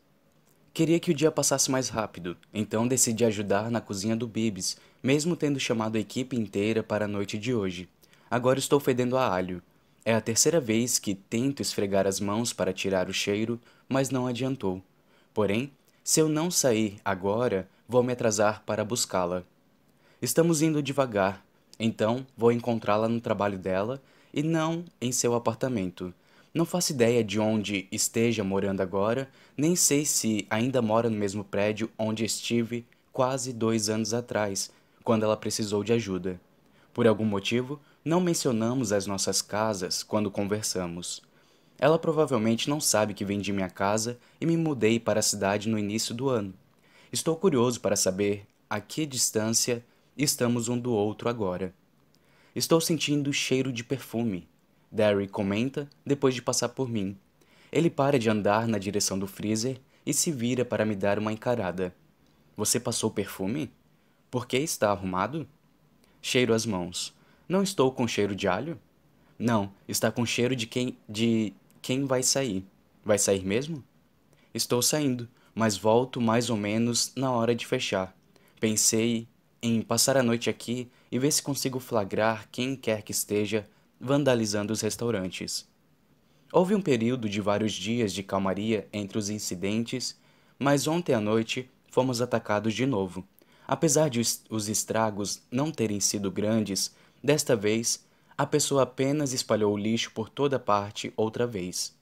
Queria 0.73 0.99
que 0.99 1.11
o 1.11 1.15
dia 1.15 1.31
passasse 1.31 1.71
mais 1.71 1.91
rápido, 1.91 2.35
então 2.55 2.89
decidi 2.89 3.27
ajudar 3.27 3.71
na 3.71 3.81
cozinha 3.81 4.17
do 4.17 4.27
Bibs, 4.27 4.79
mesmo 5.03 5.37
tendo 5.37 5.61
chamado 5.61 5.97
a 5.97 6.01
equipe 6.01 6.35
inteira 6.35 6.83
para 6.83 7.05
a 7.05 7.09
noite 7.09 7.37
de 7.37 7.53
hoje. 7.53 7.89
Agora 8.31 8.59
estou 8.59 8.81
fedendo 8.81 9.19
a 9.19 9.31
alho. 9.31 9.63
É 10.05 10.15
a 10.15 10.21
terceira 10.21 10.61
vez 10.61 10.99
que 10.99 11.15
tento 11.15 11.61
esfregar 11.61 12.07
as 12.07 12.21
mãos 12.21 12.53
para 12.53 12.73
tirar 12.73 13.11
o 13.11 13.13
cheiro, 13.13 13.61
mas 13.89 14.09
não 14.09 14.27
adiantou. 14.27 14.83
Porém, 15.35 15.71
se 16.03 16.21
eu 16.21 16.29
não 16.29 16.51
sair 16.51 16.97
agora, 17.05 17.69
vou 17.87 18.03
me 18.03 18.13
atrasar 18.13 18.63
para 18.65 18.85
buscá-la. 18.85 19.45
Estamos 20.23 20.63
indo 20.63 20.83
devagar, 20.83 21.45
então 21.79 22.27
vou 22.37 22.51
encontrá-la 22.51 23.09
no 23.09 23.21
trabalho 23.21 23.59
dela 23.59 24.03
e 24.33 24.43
não 24.43 24.85
em 25.01 25.13
seu 25.13 25.35
apartamento. 25.35 26.15
Não 26.53 26.65
faço 26.65 26.93
ideia 26.93 27.23
de 27.23 27.39
onde 27.39 27.87
esteja 27.93 28.43
morando 28.43 28.81
agora, 28.81 29.29
nem 29.57 29.77
sei 29.77 30.05
se 30.05 30.47
ainda 30.51 30.81
mora 30.81 31.11
no 31.11 31.17
mesmo 31.17 31.45
prédio 31.45 31.91
onde 31.99 32.25
estive 32.25 32.87
quase 33.13 33.53
dois 33.53 33.89
anos 33.89 34.15
atrás, 34.15 34.71
quando 35.05 35.25
ela 35.25 35.37
precisou 35.37 35.85
de 35.85 35.93
ajuda. 35.93 36.41
Por 36.93 37.07
algum 37.07 37.25
motivo, 37.25 37.81
não 38.05 38.21
mencionamos 38.21 38.93
as 38.93 39.07
nossas 39.07 39.43
casas 39.43 40.03
quando 40.03 40.31
conversamos. 40.31 41.23
Ela 41.79 41.99
provavelmente 41.99 42.69
não 42.69 42.81
sabe 42.81 43.13
que 43.13 43.25
vendi 43.25 43.53
minha 43.53 43.69
casa 43.69 44.19
e 44.41 44.47
me 44.47 44.57
mudei 44.57 44.99
para 44.99 45.21
a 45.21 45.23
cidade 45.23 45.69
no 45.69 45.79
início 45.79 46.15
do 46.15 46.29
ano. 46.29 46.55
Estou 47.13 47.37
curioso 47.37 47.81
para 47.81 47.97
saber 47.97 48.47
a 48.69 48.81
que 48.81 49.05
distância 49.05 49.85
estamos 50.17 50.69
um 50.69 50.79
do 50.79 50.93
outro 50.93 51.29
agora. 51.29 51.75
Estou 52.55 52.81
sentindo 52.81 53.33
cheiro 53.33 53.73
de 53.73 53.85
perfume, 53.85 54.49
Derry 54.91 55.29
comenta 55.29 55.89
depois 56.05 56.35
de 56.35 56.43
passar 56.43 56.71
por 56.71 56.89
mim. 56.89 57.17
Ele 57.71 57.91
para 57.91 58.19
de 58.19 58.29
andar 58.29 58.67
na 58.67 58.79
direção 58.79 59.19
do 59.19 59.27
freezer 59.27 59.79
e 60.05 60.15
se 60.15 60.33
vira 60.33 60.65
para 60.65 60.85
me 60.85 60.97
dar 60.97 61.19
uma 61.19 61.33
encarada. 61.33 61.95
Você 62.57 62.81
passou 62.81 63.11
perfume? 63.11 63.71
Por 64.31 64.47
que 64.47 64.57
está 64.57 64.91
arrumado? 64.91 65.47
Cheiro 66.21 66.53
as 66.53 66.67
mãos. 66.67 67.15
Não 67.51 67.65
estou 67.65 67.91
com 67.91 68.07
cheiro 68.07 68.37
de 68.37 68.47
alho? 68.47 68.79
Não, 69.37 69.73
está 69.89 70.09
com 70.09 70.25
cheiro 70.25 70.55
de 70.55 70.69
quem 70.69 70.97
de 71.09 71.53
quem 71.83 72.05
vai 72.05 72.23
sair. 72.23 72.65
Vai 73.05 73.19
sair 73.19 73.45
mesmo? 73.45 73.83
Estou 74.55 74.81
saindo, 74.81 75.29
mas 75.53 75.77
volto 75.77 76.21
mais 76.21 76.49
ou 76.49 76.57
menos 76.57 77.13
na 77.17 77.33
hora 77.33 77.53
de 77.53 77.67
fechar. 77.67 78.17
Pensei 78.61 79.27
em 79.61 79.83
passar 79.83 80.17
a 80.17 80.23
noite 80.23 80.49
aqui 80.49 80.89
e 81.11 81.19
ver 81.19 81.33
se 81.33 81.43
consigo 81.43 81.81
flagrar 81.81 82.49
quem 82.53 82.77
quer 82.77 83.03
que 83.03 83.11
esteja 83.11 83.67
vandalizando 84.01 84.73
os 84.73 84.81
restaurantes. 84.81 85.69
Houve 86.53 86.77
um 86.77 86.81
período 86.81 87.29
de 87.29 87.41
vários 87.41 87.73
dias 87.73 88.13
de 88.13 88.23
calmaria 88.23 88.87
entre 88.93 89.19
os 89.19 89.29
incidentes, 89.29 90.17
mas 90.57 90.87
ontem 90.87 91.15
à 91.15 91.21
noite 91.21 91.69
fomos 91.91 92.23
atacados 92.23 92.75
de 92.75 92.87
novo. 92.87 93.27
Apesar 93.67 94.09
de 94.09 94.21
os 94.21 94.69
estragos 94.69 95.43
não 95.51 95.73
terem 95.73 95.99
sido 95.99 96.31
grandes, 96.31 96.95
desta 97.23 97.55
vez 97.57 98.05
a 98.37 98.47
pessoa 98.47 98.83
apenas 98.83 99.33
espalhou 99.33 99.75
o 99.75 99.79
lixo 99.79 100.11
por 100.13 100.29
toda 100.29 100.59
parte 100.59 101.13
outra 101.17 101.47
vez. 101.47 101.95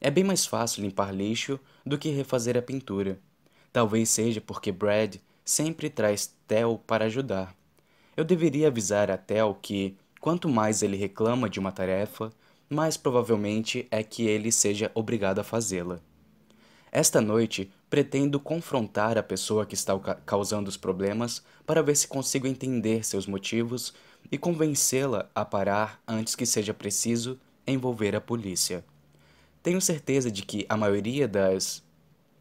É 0.00 0.10
bem 0.10 0.24
mais 0.24 0.46
fácil 0.46 0.82
limpar 0.82 1.14
lixo 1.14 1.60
do 1.84 1.98
que 1.98 2.10
refazer 2.10 2.56
a 2.56 2.62
pintura. 2.62 3.18
Talvez 3.72 4.08
seja 4.08 4.40
porque 4.40 4.72
Brad 4.72 5.16
sempre 5.44 5.90
traz 5.90 6.34
Tel 6.46 6.82
para 6.86 7.04
ajudar. 7.06 7.54
Eu 8.16 8.24
deveria 8.24 8.68
avisar 8.68 9.10
a 9.10 9.18
Tel 9.18 9.54
que, 9.60 9.96
Quanto 10.26 10.48
mais 10.48 10.82
ele 10.82 10.96
reclama 10.96 11.48
de 11.48 11.60
uma 11.60 11.70
tarefa, 11.70 12.32
mais 12.68 12.96
provavelmente 12.96 13.86
é 13.92 14.02
que 14.02 14.26
ele 14.26 14.50
seja 14.50 14.90
obrigado 14.92 15.38
a 15.38 15.44
fazê-la. 15.44 16.00
Esta 16.90 17.20
noite, 17.20 17.70
pretendo 17.88 18.40
confrontar 18.40 19.16
a 19.16 19.22
pessoa 19.22 19.64
que 19.64 19.76
está 19.76 19.96
causando 20.26 20.68
os 20.68 20.76
problemas 20.76 21.44
para 21.64 21.80
ver 21.80 21.94
se 21.94 22.08
consigo 22.08 22.48
entender 22.48 23.04
seus 23.04 23.24
motivos 23.24 23.94
e 24.30 24.38
convencê-la 24.38 25.30
a 25.34 25.44
parar 25.44 26.00
antes 26.06 26.34
que 26.34 26.46
seja 26.46 26.74
preciso 26.74 27.38
envolver 27.66 28.14
a 28.14 28.20
polícia. 28.20 28.84
Tenho 29.62 29.80
certeza 29.80 30.30
de 30.30 30.42
que 30.42 30.64
a 30.68 30.76
maioria 30.76 31.26
das, 31.26 31.82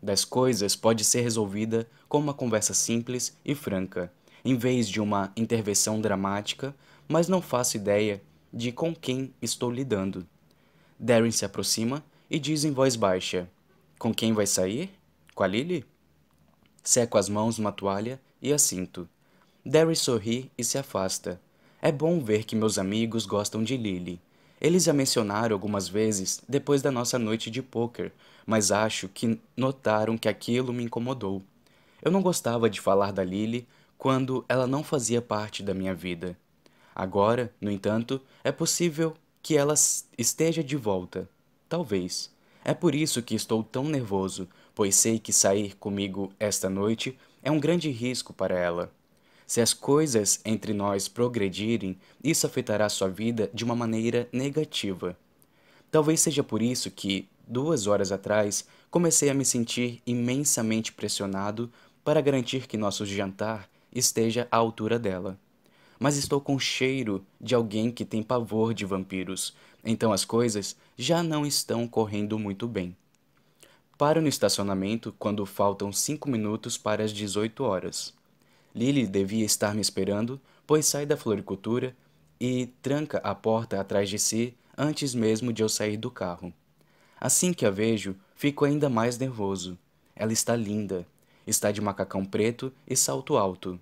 das 0.01 0.23
coisas 0.23 0.75
pode 0.75 1.03
ser 1.03 1.21
resolvida 1.21 1.87
com 2.07 2.19
uma 2.19 2.33
conversa 2.33 2.73
simples 2.73 3.35
e 3.43 3.55
franca, 3.55 4.11
em 4.43 4.55
vez 4.55 4.87
de 4.87 5.01
uma 5.01 5.31
intervenção 5.35 5.99
dramática 5.99 6.75
mas 7.07 7.27
não 7.27 7.41
faço 7.41 7.77
ideia 7.77 8.21
de 8.51 8.71
com 8.71 8.93
quem 8.95 9.33
estou 9.41 9.71
lidando. 9.71 10.27
Darren 10.99 11.31
se 11.31 11.45
aproxima 11.45 12.03
e 12.29 12.39
diz 12.39 12.63
em 12.63 12.71
voz 12.71 12.95
baixa: 12.95 13.49
Com 13.99 14.13
quem 14.13 14.33
vai 14.33 14.47
sair? 14.47 14.89
Com 15.33 15.43
a 15.43 15.47
Lily? 15.47 15.85
Seco 16.83 17.17
as 17.17 17.29
mãos 17.29 17.57
numa 17.57 17.71
toalha 17.71 18.19
e 18.41 18.53
assinto. 18.53 19.07
Darren 19.65 19.95
sorri 19.95 20.51
e 20.57 20.63
se 20.63 20.77
afasta. 20.77 21.41
É 21.85 21.91
bom 21.91 22.19
ver 22.19 22.45
que 22.45 22.55
meus 22.55 22.79
amigos 22.79 23.27
gostam 23.27 23.63
de 23.63 23.77
Lily. 23.77 24.19
Eles 24.59 24.87
a 24.87 24.91
mencionaram 24.91 25.53
algumas 25.53 25.87
vezes 25.87 26.41
depois 26.49 26.81
da 26.81 26.89
nossa 26.89 27.19
noite 27.19 27.51
de 27.51 27.61
poker, 27.61 28.11
mas 28.43 28.71
acho 28.71 29.07
que 29.07 29.39
notaram 29.55 30.17
que 30.17 30.27
aquilo 30.27 30.73
me 30.73 30.83
incomodou. 30.83 31.43
Eu 32.01 32.09
não 32.09 32.23
gostava 32.23 32.71
de 32.71 32.81
falar 32.81 33.11
da 33.11 33.23
Lily 33.23 33.67
quando 33.99 34.43
ela 34.49 34.65
não 34.65 34.83
fazia 34.83 35.21
parte 35.21 35.61
da 35.61 35.75
minha 35.75 35.93
vida. 35.93 36.35
Agora, 36.95 37.53
no 37.61 37.69
entanto, 37.69 38.19
é 38.43 38.51
possível 38.51 39.13
que 39.43 39.55
ela 39.55 39.75
esteja 40.17 40.63
de 40.63 40.75
volta. 40.75 41.29
Talvez. 41.69 42.31
É 42.63 42.73
por 42.73 42.95
isso 42.95 43.21
que 43.21 43.35
estou 43.35 43.63
tão 43.63 43.83
nervoso, 43.83 44.49
pois 44.73 44.95
sei 44.95 45.19
que 45.19 45.31
sair 45.31 45.75
comigo 45.75 46.33
esta 46.39 46.67
noite 46.67 47.15
é 47.43 47.51
um 47.51 47.59
grande 47.59 47.91
risco 47.91 48.33
para 48.33 48.57
ela. 48.57 48.91
Se 49.45 49.61
as 49.61 49.73
coisas 49.73 50.39
entre 50.43 50.73
nós 50.73 51.07
progredirem, 51.07 51.97
isso 52.23 52.45
afetará 52.45 52.89
sua 52.89 53.09
vida 53.09 53.49
de 53.53 53.63
uma 53.63 53.75
maneira 53.75 54.27
negativa. 54.31 55.17
Talvez 55.91 56.19
seja 56.19 56.43
por 56.43 56.61
isso 56.61 56.89
que, 56.89 57.27
duas 57.47 57.87
horas 57.87 58.11
atrás, 58.11 58.65
comecei 58.89 59.29
a 59.29 59.33
me 59.33 59.45
sentir 59.45 60.01
imensamente 60.05 60.91
pressionado 60.91 61.71
para 62.03 62.21
garantir 62.21 62.67
que 62.67 62.77
nosso 62.77 63.05
jantar 63.05 63.69
esteja 63.93 64.47
à 64.51 64.57
altura 64.57 64.97
dela 64.97 65.39
mas 65.99 66.17
estou 66.17 66.41
com 66.41 66.59
cheiro 66.59 67.25
de 67.39 67.55
alguém 67.55 67.91
que 67.91 68.05
tem 68.05 68.21
pavor 68.21 68.73
de 68.73 68.85
vampiros, 68.85 69.55
então 69.83 70.11
as 70.11 70.25
coisas 70.25 70.75
já 70.97 71.23
não 71.23 71.45
estão 71.45 71.87
correndo 71.87 72.37
muito 72.37 72.67
bem. 72.67 72.95
Paro 73.97 74.21
no 74.21 74.27
estacionamento 74.27 75.15
quando 75.17 75.45
faltam 75.45 75.91
cinco 75.91 76.29
minutos 76.29 76.77
para 76.77 77.03
as 77.03 77.13
18 77.13 77.63
horas. 77.63 78.13
Lily 78.75 79.07
devia 79.07 79.45
estar 79.45 79.73
me 79.73 79.81
esperando, 79.81 80.39
pois 80.67 80.85
sai 80.85 81.05
da 81.05 81.15
floricultura 81.15 81.95
e 82.39 82.67
tranca 82.81 83.19
a 83.19 83.33
porta 83.33 83.79
atrás 83.79 84.09
de 84.09 84.19
si 84.19 84.53
antes 84.77 85.15
mesmo 85.15 85.53
de 85.53 85.63
eu 85.63 85.69
sair 85.69 85.95
do 85.95 86.11
carro. 86.11 86.53
Assim 87.19 87.53
que 87.53 87.65
a 87.65 87.71
vejo, 87.71 88.15
fico 88.35 88.65
ainda 88.65 88.89
mais 88.89 89.17
nervoso. 89.17 89.77
Ela 90.13 90.33
está 90.33 90.55
linda. 90.55 91.07
Está 91.47 91.71
de 91.71 91.79
macacão 91.79 92.25
preto 92.25 92.73
e 92.85 92.95
salto 92.95 93.37
alto. 93.37 93.79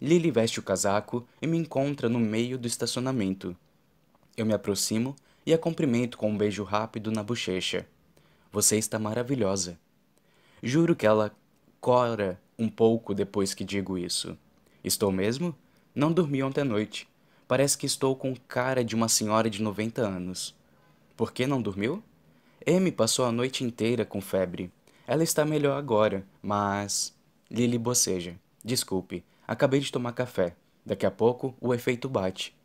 Lily 0.00 0.30
veste 0.30 0.60
o 0.60 0.62
casaco 0.62 1.26
e 1.40 1.46
me 1.46 1.56
encontra 1.56 2.08
no 2.08 2.18
meio 2.18 2.58
do 2.58 2.66
estacionamento. 2.66 3.56
Eu 4.36 4.44
me 4.44 4.52
aproximo 4.52 5.16
e 5.46 5.54
a 5.54 5.58
cumprimento 5.58 6.18
com 6.18 6.30
um 6.30 6.36
beijo 6.36 6.62
rápido 6.62 7.10
na 7.10 7.22
bochecha. 7.22 7.86
Você 8.52 8.76
está 8.76 8.98
maravilhosa, 8.98 9.78
Juro 10.62 10.96
que 10.96 11.06
ela 11.06 11.34
cora 11.80 12.40
um 12.58 12.68
pouco 12.68 13.14
depois 13.14 13.54
que 13.54 13.64
digo 13.64 13.98
isso. 13.98 14.36
Estou 14.82 15.10
mesmo? 15.12 15.54
Não 15.94 16.12
dormi 16.12 16.42
ontem 16.42 16.60
à 16.60 16.64
noite. 16.64 17.08
Parece 17.48 17.76
que 17.78 17.86
estou 17.86 18.16
com 18.16 18.34
cara 18.48 18.84
de 18.84 18.94
uma 18.94 19.08
senhora 19.08 19.48
de 19.48 19.62
90 19.62 20.02
anos. 20.02 20.54
Por 21.16 21.32
que 21.32 21.46
não 21.46 21.62
dormiu? 21.62 22.02
Amy 22.66 22.90
passou 22.90 23.24
a 23.24 23.32
noite 23.32 23.62
inteira 23.62 24.04
com 24.04 24.20
febre. 24.20 24.70
Ela 25.06 25.22
está 25.22 25.44
melhor 25.44 25.78
agora, 25.78 26.26
mas. 26.42 27.14
Lily 27.50 27.78
boceja. 27.78 28.34
Desculpe, 28.64 29.24
acabei 29.46 29.78
de 29.78 29.92
tomar 29.92 30.12
café. 30.12 30.56
Daqui 30.84 31.06
a 31.06 31.10
pouco 31.10 31.54
o 31.60 31.72
efeito 31.72 32.08
bate. 32.08 32.56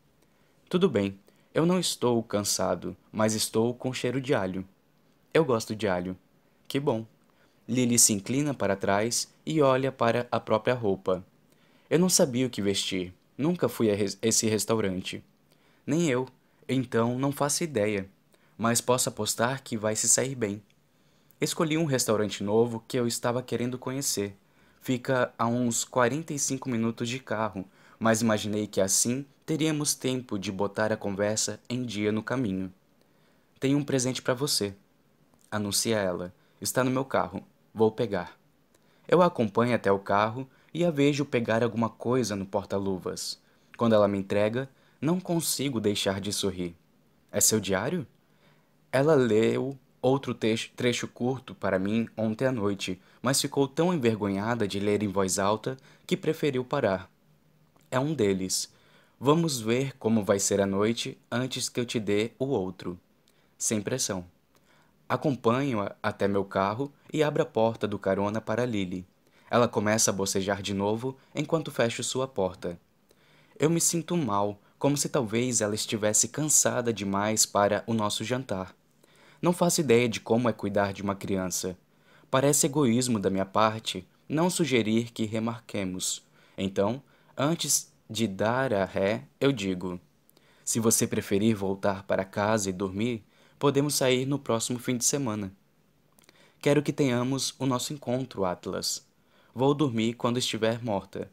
Tudo 0.68 0.88
bem, 0.88 1.18
eu 1.54 1.64
não 1.64 1.78
estou 1.78 2.22
cansado, 2.22 2.96
mas 3.12 3.34
estou 3.34 3.74
com 3.74 3.92
cheiro 3.92 4.20
de 4.20 4.34
alho. 4.34 4.66
Eu 5.32 5.44
gosto 5.44 5.76
de 5.76 5.86
alho. 5.86 6.16
Que 6.66 6.80
bom. 6.80 7.06
Lily 7.72 7.98
se 7.98 8.12
inclina 8.12 8.52
para 8.52 8.76
trás 8.76 9.32
e 9.46 9.62
olha 9.62 9.90
para 9.90 10.28
a 10.30 10.38
própria 10.38 10.74
roupa. 10.74 11.24
Eu 11.88 11.98
não 11.98 12.10
sabia 12.10 12.46
o 12.46 12.50
que 12.50 12.60
vestir. 12.60 13.14
Nunca 13.36 13.66
fui 13.66 13.90
a 13.90 13.96
esse 14.20 14.46
restaurante. 14.46 15.24
Nem 15.86 16.10
eu. 16.10 16.28
Então 16.68 17.18
não 17.18 17.32
faço 17.32 17.64
ideia. 17.64 18.06
Mas 18.58 18.82
posso 18.82 19.08
apostar 19.08 19.62
que 19.62 19.74
vai 19.74 19.96
se 19.96 20.06
sair 20.06 20.34
bem. 20.34 20.62
Escolhi 21.40 21.78
um 21.78 21.86
restaurante 21.86 22.44
novo 22.44 22.84
que 22.86 22.98
eu 22.98 23.06
estava 23.06 23.42
querendo 23.42 23.78
conhecer. 23.78 24.36
Fica 24.82 25.32
a 25.38 25.46
uns 25.46 25.82
45 25.82 26.68
minutos 26.68 27.08
de 27.08 27.18
carro, 27.18 27.64
mas 27.98 28.20
imaginei 28.20 28.66
que 28.66 28.82
assim 28.82 29.24
teríamos 29.46 29.94
tempo 29.94 30.38
de 30.38 30.52
botar 30.52 30.92
a 30.92 30.96
conversa 30.96 31.58
em 31.70 31.84
dia 31.84 32.12
no 32.12 32.22
caminho. 32.22 32.70
Tenho 33.58 33.78
um 33.78 33.84
presente 33.84 34.20
para 34.20 34.34
você, 34.34 34.74
anuncia 35.50 35.96
ela. 35.96 36.34
Está 36.60 36.84
no 36.84 36.90
meu 36.90 37.04
carro. 37.04 37.42
Vou 37.74 37.90
pegar. 37.90 38.38
Eu 39.08 39.22
a 39.22 39.26
acompanho 39.26 39.74
até 39.74 39.90
o 39.90 39.98
carro 39.98 40.48
e 40.74 40.84
a 40.84 40.90
vejo 40.90 41.24
pegar 41.24 41.62
alguma 41.62 41.88
coisa 41.88 42.36
no 42.36 42.46
porta-luvas. 42.46 43.40
Quando 43.76 43.94
ela 43.94 44.08
me 44.08 44.18
entrega, 44.18 44.68
não 45.00 45.18
consigo 45.18 45.80
deixar 45.80 46.20
de 46.20 46.32
sorrir. 46.32 46.74
É 47.30 47.40
seu 47.40 47.58
diário? 47.58 48.06
Ela 48.90 49.14
leu 49.14 49.78
outro 50.02 50.34
trecho 50.34 51.08
curto 51.08 51.54
para 51.54 51.78
mim 51.78 52.08
ontem 52.16 52.46
à 52.46 52.52
noite, 52.52 53.00
mas 53.22 53.40
ficou 53.40 53.66
tão 53.66 53.94
envergonhada 53.94 54.66
de 54.66 54.78
ler 54.78 55.02
em 55.02 55.08
voz 55.08 55.38
alta 55.38 55.76
que 56.06 56.16
preferiu 56.16 56.64
parar. 56.64 57.10
É 57.90 57.98
um 57.98 58.12
deles. 58.12 58.70
Vamos 59.18 59.60
ver 59.60 59.96
como 59.98 60.24
vai 60.24 60.38
ser 60.38 60.60
a 60.60 60.66
noite 60.66 61.16
antes 61.30 61.68
que 61.68 61.78
eu 61.78 61.86
te 61.86 62.00
dê 62.00 62.32
o 62.38 62.46
outro. 62.46 62.98
Sem 63.56 63.80
pressão. 63.80 64.24
Acompanho-a 65.12 65.94
até 66.02 66.26
meu 66.26 66.42
carro 66.42 66.90
e 67.12 67.22
abro 67.22 67.42
a 67.42 67.44
porta 67.44 67.86
do 67.86 67.98
carona 67.98 68.40
para 68.40 68.64
Lily. 68.64 69.06
Ela 69.50 69.68
começa 69.68 70.10
a 70.10 70.14
bocejar 70.14 70.62
de 70.62 70.72
novo 70.72 71.18
enquanto 71.34 71.70
fecho 71.70 72.02
sua 72.02 72.26
porta. 72.26 72.80
Eu 73.60 73.68
me 73.68 73.78
sinto 73.78 74.16
mal, 74.16 74.58
como 74.78 74.96
se 74.96 75.10
talvez 75.10 75.60
ela 75.60 75.74
estivesse 75.74 76.28
cansada 76.28 76.94
demais 76.94 77.44
para 77.44 77.84
o 77.86 77.92
nosso 77.92 78.24
jantar. 78.24 78.74
Não 79.42 79.52
faço 79.52 79.82
ideia 79.82 80.08
de 80.08 80.18
como 80.18 80.48
é 80.48 80.52
cuidar 80.54 80.94
de 80.94 81.02
uma 81.02 81.14
criança. 81.14 81.76
Parece 82.30 82.64
egoísmo 82.64 83.18
da 83.18 83.28
minha 83.28 83.44
parte 83.44 84.08
não 84.26 84.48
sugerir 84.48 85.10
que 85.12 85.26
remarquemos. 85.26 86.22
Então, 86.56 87.02
antes 87.36 87.92
de 88.08 88.26
dar 88.26 88.72
a 88.72 88.86
ré, 88.86 89.24
eu 89.38 89.52
digo: 89.52 90.00
se 90.64 90.80
você 90.80 91.06
preferir 91.06 91.54
voltar 91.54 92.04
para 92.04 92.24
casa 92.24 92.70
e 92.70 92.72
dormir, 92.72 93.22
podemos 93.62 93.94
sair 93.94 94.26
no 94.26 94.40
próximo 94.40 94.76
fim 94.80 94.96
de 94.96 95.04
semana. 95.04 95.52
Quero 96.60 96.82
que 96.82 96.92
tenhamos 96.92 97.54
o 97.60 97.64
nosso 97.64 97.92
encontro, 97.92 98.44
Atlas. 98.44 99.06
Vou 99.54 99.72
dormir 99.72 100.14
quando 100.14 100.36
estiver 100.36 100.82
morta. 100.82 101.30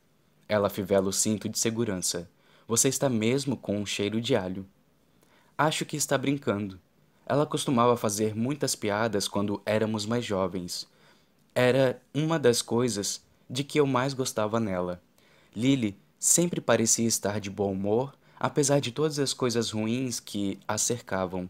Ela 0.47 0.69
fivela 0.69 1.09
o 1.09 1.11
cinto 1.11 1.49
de 1.49 1.57
segurança. 1.57 2.29
Você 2.67 2.87
está 2.87 3.09
mesmo 3.09 3.57
com 3.57 3.79
um 3.79 3.83
cheiro 3.83 4.21
de 4.21 4.35
alho. 4.35 4.63
Acho 5.57 5.83
que 5.85 5.97
está 5.97 6.19
brincando. 6.19 6.79
Ela 7.25 7.47
costumava 7.47 7.97
fazer 7.97 8.35
muitas 8.35 8.75
piadas 8.75 9.27
quando 9.27 9.59
éramos 9.65 10.05
mais 10.05 10.23
jovens. 10.23 10.87
Era 11.55 11.99
uma 12.13 12.37
das 12.37 12.61
coisas 12.61 13.23
de 13.49 13.63
que 13.63 13.79
eu 13.79 13.87
mais 13.87 14.13
gostava 14.13 14.59
nela. 14.59 15.01
Lily 15.55 15.97
sempre 16.19 16.61
parecia 16.61 17.07
estar 17.07 17.39
de 17.39 17.49
bom 17.49 17.71
humor, 17.71 18.13
apesar 18.39 18.79
de 18.79 18.91
todas 18.91 19.17
as 19.17 19.33
coisas 19.33 19.71
ruins 19.71 20.19
que 20.19 20.59
a 20.67 20.77
cercavam. 20.77 21.49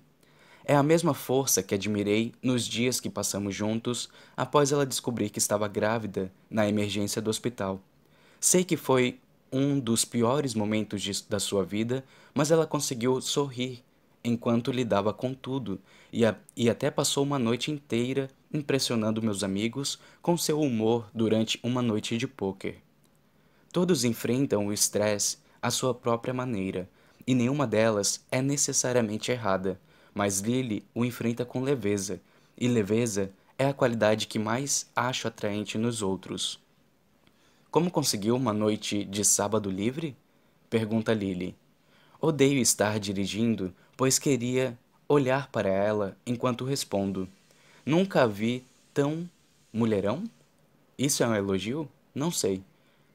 É 0.70 0.76
a 0.76 0.84
mesma 0.84 1.16
força 1.16 1.64
que 1.64 1.74
admirei 1.74 2.32
nos 2.44 2.64
dias 2.64 3.00
que 3.00 3.10
passamos 3.10 3.56
juntos 3.56 4.08
após 4.38 4.72
ela 4.72 4.86
descobrir 4.86 5.32
que 5.32 5.40
estava 5.40 5.68
grávida 5.68 6.32
na 6.48 6.70
emergência 6.70 7.20
do 7.20 7.28
hospital. 7.28 7.82
Sei 8.40 8.64
que 8.64 8.78
foi 8.78 9.20
um 9.52 9.80
dos 9.80 10.06
piores 10.06 10.54
momentos 10.54 11.02
de, 11.02 11.24
da 11.28 11.40
sua 11.40 11.66
vida, 11.66 12.06
mas 12.36 12.52
ela 12.52 12.68
conseguiu 12.68 13.20
sorrir 13.20 13.84
enquanto 14.24 14.72
lidava 14.72 15.12
com 15.12 15.34
tudo, 15.34 15.82
e, 16.14 16.24
a, 16.24 16.36
e 16.56 16.70
até 16.70 16.92
passou 16.92 17.24
uma 17.24 17.40
noite 17.40 17.72
inteira 17.72 18.30
impressionando 18.54 19.24
meus 19.24 19.44
amigos 19.44 19.98
com 20.22 20.38
seu 20.38 20.62
humor 20.62 21.10
durante 21.12 21.60
uma 21.64 21.82
noite 21.82 22.16
de 22.16 22.28
pôquer. 22.28 22.78
Todos 23.74 24.04
enfrentam 24.04 24.68
o 24.68 24.72
estresse 24.72 25.40
à 25.60 25.72
sua 25.72 25.96
própria 25.96 26.32
maneira, 26.32 26.88
e 27.26 27.34
nenhuma 27.34 27.66
delas 27.66 28.24
é 28.32 28.40
necessariamente 28.40 29.32
errada, 29.32 29.80
mas 30.20 30.42
Lily 30.42 30.84
o 30.94 31.06
enfrenta 31.06 31.46
com 31.46 31.62
leveza, 31.62 32.20
e 32.58 32.68
leveza 32.68 33.32
é 33.58 33.68
a 33.68 33.74
qualidade 33.74 34.28
que 34.28 34.38
mais 34.38 34.86
acho 34.94 35.30
atraente 35.30 35.78
nos 35.78 36.02
outros. 36.02 36.60
Como 37.72 37.90
conseguiu 37.90 38.36
uma 38.36 38.52
noite 38.52 39.06
de 39.06 39.24
sábado 39.24 39.72
livre? 39.72 40.14
Pergunta 40.70 41.14
Lily. 41.14 41.56
Odeio 42.20 42.60
estar 42.60 43.00
dirigindo, 43.00 43.74
pois 43.96 44.20
queria 44.20 44.78
olhar 45.08 45.48
para 45.54 45.70
ela 45.70 46.18
enquanto 46.26 46.66
respondo. 46.66 47.26
Nunca 47.86 48.24
a 48.24 48.28
vi 48.28 48.66
tão 48.94 49.26
mulherão? 49.72 50.26
Isso 50.98 51.24
é 51.24 51.28
um 51.30 51.34
elogio? 51.34 51.88
Não 52.14 52.30
sei. 52.30 52.62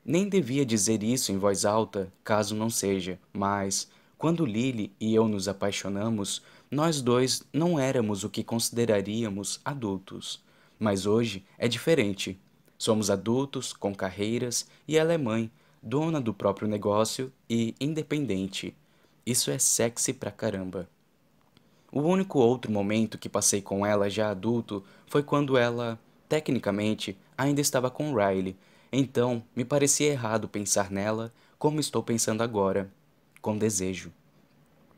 Nem 0.02 0.26
devia 0.26 0.64
dizer 0.64 1.02
isso 1.02 1.30
em 1.32 1.36
voz 1.36 1.66
alta, 1.66 2.10
caso 2.24 2.54
não 2.54 2.70
seja, 2.70 3.18
mas, 3.30 3.90
quando 4.16 4.46
Lily 4.46 4.90
e 4.98 5.14
eu 5.14 5.28
nos 5.28 5.48
apaixonamos, 5.48 6.40
nós 6.74 7.00
dois 7.00 7.44
não 7.52 7.78
éramos 7.78 8.24
o 8.24 8.28
que 8.28 8.42
consideraríamos 8.42 9.60
adultos. 9.64 10.42
Mas 10.76 11.06
hoje 11.06 11.44
é 11.56 11.68
diferente. 11.68 12.36
Somos 12.76 13.10
adultos, 13.10 13.72
com 13.72 13.94
carreiras, 13.94 14.66
e 14.86 14.98
ela 14.98 15.12
é 15.12 15.16
mãe, 15.16 15.48
dona 15.80 16.20
do 16.20 16.34
próprio 16.34 16.66
negócio 16.66 17.32
e 17.48 17.76
independente. 17.80 18.76
Isso 19.24 19.52
é 19.52 19.58
sexy 19.58 20.12
pra 20.12 20.32
caramba. 20.32 20.88
O 21.92 22.00
único 22.00 22.40
outro 22.40 22.72
momento 22.72 23.18
que 23.18 23.28
passei 23.28 23.62
com 23.62 23.86
ela 23.86 24.10
já 24.10 24.30
adulto 24.30 24.82
foi 25.06 25.22
quando 25.22 25.56
ela, 25.56 25.96
tecnicamente, 26.28 27.16
ainda 27.38 27.60
estava 27.60 27.88
com 27.88 28.12
Riley, 28.12 28.56
então 28.92 29.44
me 29.54 29.64
parecia 29.64 30.10
errado 30.10 30.48
pensar 30.48 30.90
nela 30.90 31.32
como 31.56 31.78
estou 31.78 32.02
pensando 32.02 32.42
agora, 32.42 32.90
com 33.40 33.56
desejo. 33.56 34.12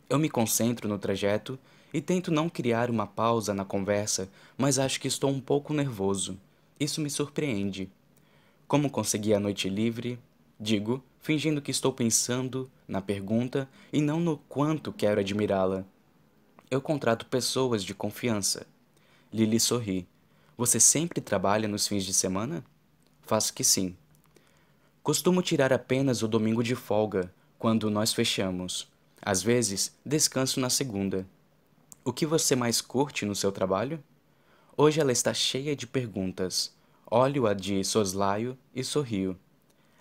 Eu 0.08 0.18
me 0.18 0.28
concentro 0.30 0.88
no 0.88 0.98
trajeto 0.98 1.58
e 1.92 2.00
tento 2.00 2.30
não 2.30 2.48
criar 2.48 2.90
uma 2.90 3.06
pausa 3.06 3.52
na 3.52 3.64
conversa, 3.64 4.28
mas 4.56 4.78
acho 4.78 5.00
que 5.00 5.08
estou 5.08 5.30
um 5.30 5.40
pouco 5.40 5.74
nervoso. 5.74 6.38
Isso 6.78 7.00
me 7.00 7.10
surpreende. 7.10 7.90
Como 8.68 8.90
consegui 8.90 9.34
a 9.34 9.40
noite 9.40 9.68
livre? 9.68 10.18
Digo, 10.60 11.02
fingindo 11.20 11.60
que 11.60 11.70
estou 11.70 11.92
pensando 11.92 12.70
na 12.86 13.00
pergunta 13.00 13.68
e 13.92 14.00
não 14.00 14.20
no 14.20 14.36
quanto 14.48 14.92
quero 14.92 15.20
admirá-la. 15.20 15.84
Eu 16.70 16.80
contrato 16.80 17.26
pessoas 17.26 17.82
de 17.82 17.94
confiança. 17.94 18.66
Lily 19.32 19.58
sorri. 19.58 20.06
Você 20.56 20.78
sempre 20.78 21.20
trabalha 21.20 21.66
nos 21.66 21.88
fins 21.88 22.04
de 22.04 22.14
semana? 22.14 22.64
Faço 23.22 23.52
que 23.52 23.64
sim. 23.64 23.96
Costumo 25.02 25.42
tirar 25.42 25.72
apenas 25.72 26.22
o 26.22 26.28
domingo 26.28 26.62
de 26.62 26.74
folga, 26.74 27.32
quando 27.58 27.90
nós 27.90 28.12
fechamos. 28.12 28.88
Às 29.26 29.42
vezes, 29.42 29.92
descanso 30.06 30.60
na 30.60 30.70
segunda. 30.70 31.26
O 32.04 32.12
que 32.12 32.24
você 32.24 32.54
mais 32.54 32.80
curte 32.80 33.26
no 33.26 33.34
seu 33.34 33.50
trabalho? 33.50 34.00
Hoje 34.76 35.00
ela 35.00 35.10
está 35.10 35.34
cheia 35.34 35.74
de 35.74 35.84
perguntas. 35.84 36.72
Olho-a 37.10 37.52
de 37.52 37.82
soslaio 37.82 38.56
e 38.72 38.84
sorrio. 38.84 39.36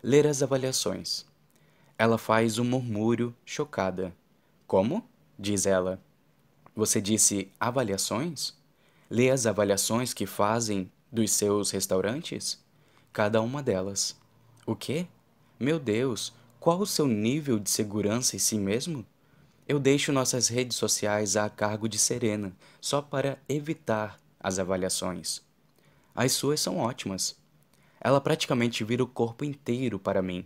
Ler 0.04 0.28
as 0.28 0.44
avaliações. 0.44 1.26
Ela 1.98 2.20
faz 2.20 2.60
um 2.60 2.64
murmúrio, 2.64 3.36
chocada. 3.44 4.16
Como? 4.68 5.04
diz 5.40 5.66
ela. 5.66 6.00
Você 6.76 7.02
disse 7.02 7.52
avaliações? 7.60 8.54
Lê 9.10 9.32
as 9.32 9.48
avaliações 9.48 10.14
que 10.14 10.28
fazem 10.28 10.92
dos 11.12 11.32
seus 11.32 11.72
restaurantes? 11.72 12.64
Cada 13.12 13.42
uma 13.42 13.64
delas. 13.64 14.16
O 14.68 14.76
quê? 14.76 15.08
Meu 15.60 15.80
Deus, 15.80 16.32
qual 16.60 16.80
o 16.80 16.86
seu 16.86 17.08
nível 17.08 17.58
de 17.58 17.72
segurança 17.72 18.36
em 18.36 18.40
si 18.40 18.60
mesmo? 18.60 19.04
Eu 19.68 19.80
deixo 19.80 20.12
nossas 20.12 20.48
redes 20.48 20.78
sociais 20.78 21.36
a 21.36 21.50
cargo 21.50 21.90
de 21.90 21.98
Serena, 21.98 22.56
só 22.80 23.02
para 23.02 23.40
evitar 23.50 24.20
as 24.40 24.60
avaliações. 24.60 25.42
As 26.14 26.34
suas 26.34 26.60
são 26.60 26.78
ótimas. 26.78 27.36
Ela 28.00 28.22
praticamente 28.22 28.84
vira 28.84 29.04
o 29.04 29.08
corpo 29.08 29.44
inteiro 29.44 29.98
para 29.98 30.22
mim. 30.22 30.46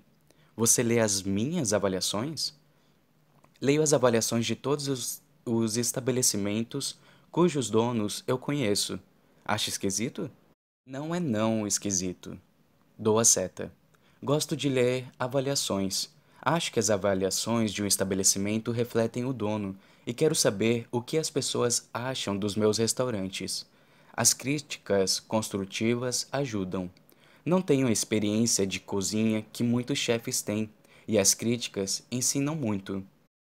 Você 0.56 0.82
lê 0.82 1.00
as 1.00 1.22
minhas 1.22 1.74
avaliações? 1.74 2.54
Leio 3.60 3.82
as 3.82 3.92
avaliações 3.92 4.46
de 4.46 4.56
todos 4.56 4.88
os, 4.88 5.22
os 5.46 5.76
estabelecimentos 5.76 6.98
cujos 7.30 7.70
donos 7.70 8.24
eu 8.26 8.38
conheço. 8.38 8.98
Acha 9.44 9.70
esquisito? 9.70 10.32
Não 10.86 11.14
é 11.14 11.20
não 11.20 11.68
esquisito. 11.68 12.40
Dou 12.98 13.20
a 13.20 13.26
seta. 13.26 13.72
Gosto 14.24 14.56
de 14.56 14.70
ler 14.70 15.12
avaliações. 15.20 16.10
Acho 16.52 16.72
que 16.72 16.80
as 16.80 16.90
avaliações 16.90 17.72
de 17.72 17.84
um 17.84 17.86
estabelecimento 17.86 18.72
refletem 18.72 19.24
o 19.24 19.32
dono 19.32 19.78
e 20.04 20.12
quero 20.16 20.34
saber 20.34 20.88
o 20.92 21.00
que 21.00 21.16
as 21.16 21.30
pessoas 21.30 21.88
acham 21.94 22.36
dos 22.36 22.56
meus 22.56 22.80
restaurantes. 22.80 23.68
As 24.12 24.34
críticas 24.34 25.20
construtivas 25.20 26.28
ajudam. 26.32 26.90
Não 27.46 27.62
tenho 27.62 27.86
a 27.86 27.92
experiência 27.92 28.66
de 28.66 28.80
cozinha 28.80 29.46
que 29.54 29.62
muitos 29.62 30.00
chefes 30.00 30.42
têm 30.42 30.72
e 31.08 31.20
as 31.20 31.36
críticas 31.36 32.02
ensinam 32.12 32.56
muito. 32.56 33.06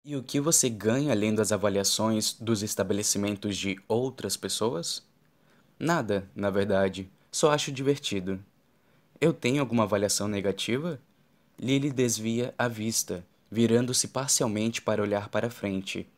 E 0.05 0.15
o 0.15 0.23
que 0.23 0.39
você 0.39 0.69
ganha 0.69 1.15
lendo 1.15 1.41
as 1.41 1.51
avaliações 1.51 2.35
dos 2.35 2.63
estabelecimentos 2.63 3.57
de 3.57 3.81
outras 3.89 4.37
pessoas? 4.37 5.03
Nada, 5.79 6.29
na 6.37 6.51
verdade. 6.51 7.09
Só 7.31 7.53
acho 7.53 7.73
divertido. 7.73 8.39
Eu 9.19 9.33
tenho 9.33 9.63
alguma 9.63 9.85
avaliação 9.85 10.29
negativa? 10.29 11.01
Lily 11.63 11.93
desvia 11.93 12.53
a 12.59 12.67
vista, 12.67 13.25
virando-se 13.49 14.09
parcialmente 14.09 14.83
para 14.83 15.01
olhar 15.01 15.29
para 15.29 15.49
frente. 15.49 16.09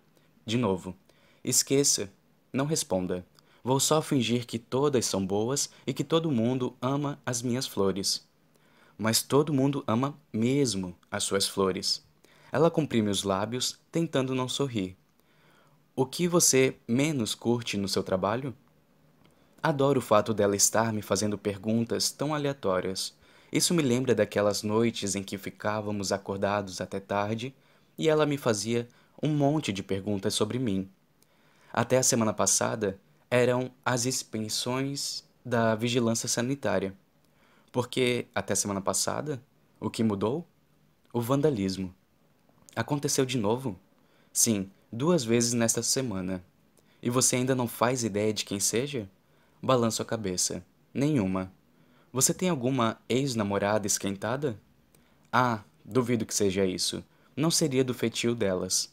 De 0.47 0.57
novo. 0.57 0.97
Esqueça. 1.45 2.11
Não 2.51 2.65
responda. 2.65 3.27
Vou 3.63 3.79
só 3.79 4.01
fingir 4.01 4.47
que 4.47 4.59
todas 4.59 5.05
são 5.05 5.27
boas 5.27 5.69
e 5.87 5.93
que 5.93 6.03
todo 6.03 6.33
mundo 6.33 6.75
ama 6.81 7.21
as 7.27 7.43
minhas 7.43 7.67
flores. 7.67 8.27
Mas 8.97 9.23
todo 9.23 9.53
mundo 9.53 9.85
ama 9.87 10.19
mesmo 10.33 10.97
as 11.11 11.25
suas 11.25 11.47
flores. 11.47 12.03
Ela 12.51 12.71
comprime 12.71 13.11
os 13.11 13.23
lábios, 13.23 13.79
tentando 13.93 14.35
não 14.35 14.49
sorrir. 14.49 14.97
O 15.95 16.07
que 16.07 16.27
você 16.27 16.75
menos 16.89 17.35
curte 17.35 17.77
no 17.77 17.87
seu 17.87 18.03
trabalho? 18.03 18.55
Adoro 19.63 19.99
o 19.99 20.03
fato 20.03 20.33
dela 20.33 20.57
estar 20.57 20.91
me 20.91 21.03
fazendo 21.03 21.37
perguntas 21.37 22.11
tão 22.11 22.35
aleatórias. 22.35 23.15
Isso 23.55 23.73
me 23.73 23.85
lembra 23.85 24.17
daquelas 24.17 24.65
noites 24.65 25.15
em 25.15 25.23
que 25.23 25.39
ficávamos 25.39 26.11
acordados 26.11 26.81
até 26.81 26.99
tarde 26.99 27.55
e 27.97 28.09
ela 28.09 28.27
me 28.27 28.37
fazia 28.37 28.89
um 29.23 29.29
monte 29.29 29.73
de 29.73 29.81
perguntas 29.81 30.35
sobre 30.35 30.59
mim. 30.59 30.91
Até 31.73 31.97
a 31.97 32.03
semana 32.03 32.33
passada 32.33 32.99
eram 33.31 33.71
as 33.85 34.07
expensões 34.07 35.23
da 35.45 35.77
vigilância 35.77 36.29
sanitária. 36.29 36.93
Porque 37.71 38.27
até 38.35 38.57
semana 38.57 38.81
passada, 38.81 39.41
o 39.79 39.89
que 39.89 40.03
mudou? 40.03 40.45
O 41.13 41.21
vandalismo. 41.21 41.95
Aconteceu 42.75 43.25
de 43.25 43.39
novo? 43.39 43.79
Sim, 44.33 44.69
duas 44.91 45.23
vezes 45.23 45.53
nesta 45.53 45.81
semana. 45.81 46.45
E 47.01 47.09
você 47.09 47.37
ainda 47.37 47.55
não 47.55 47.69
faz 47.69 48.03
ideia 48.03 48.33
de 48.33 48.45
quem 48.45 48.59
seja? 48.59 49.09
Balanço 49.63 50.03
a 50.03 50.05
cabeça. 50.05 50.61
Nenhuma. 50.93 51.53
Você 52.15 52.33
tem 52.33 52.49
alguma 52.49 52.97
ex-namorada 53.09 53.89
esquentada? 53.89 54.57
Ah, 55.33 55.65
duvido 55.85 56.25
que 56.25 56.33
seja 56.33 56.65
isso. 56.65 57.03
Não 57.37 57.51
seria 57.51 57.83
do 57.83 57.93
fetio 57.93 58.37
delas. 58.37 58.89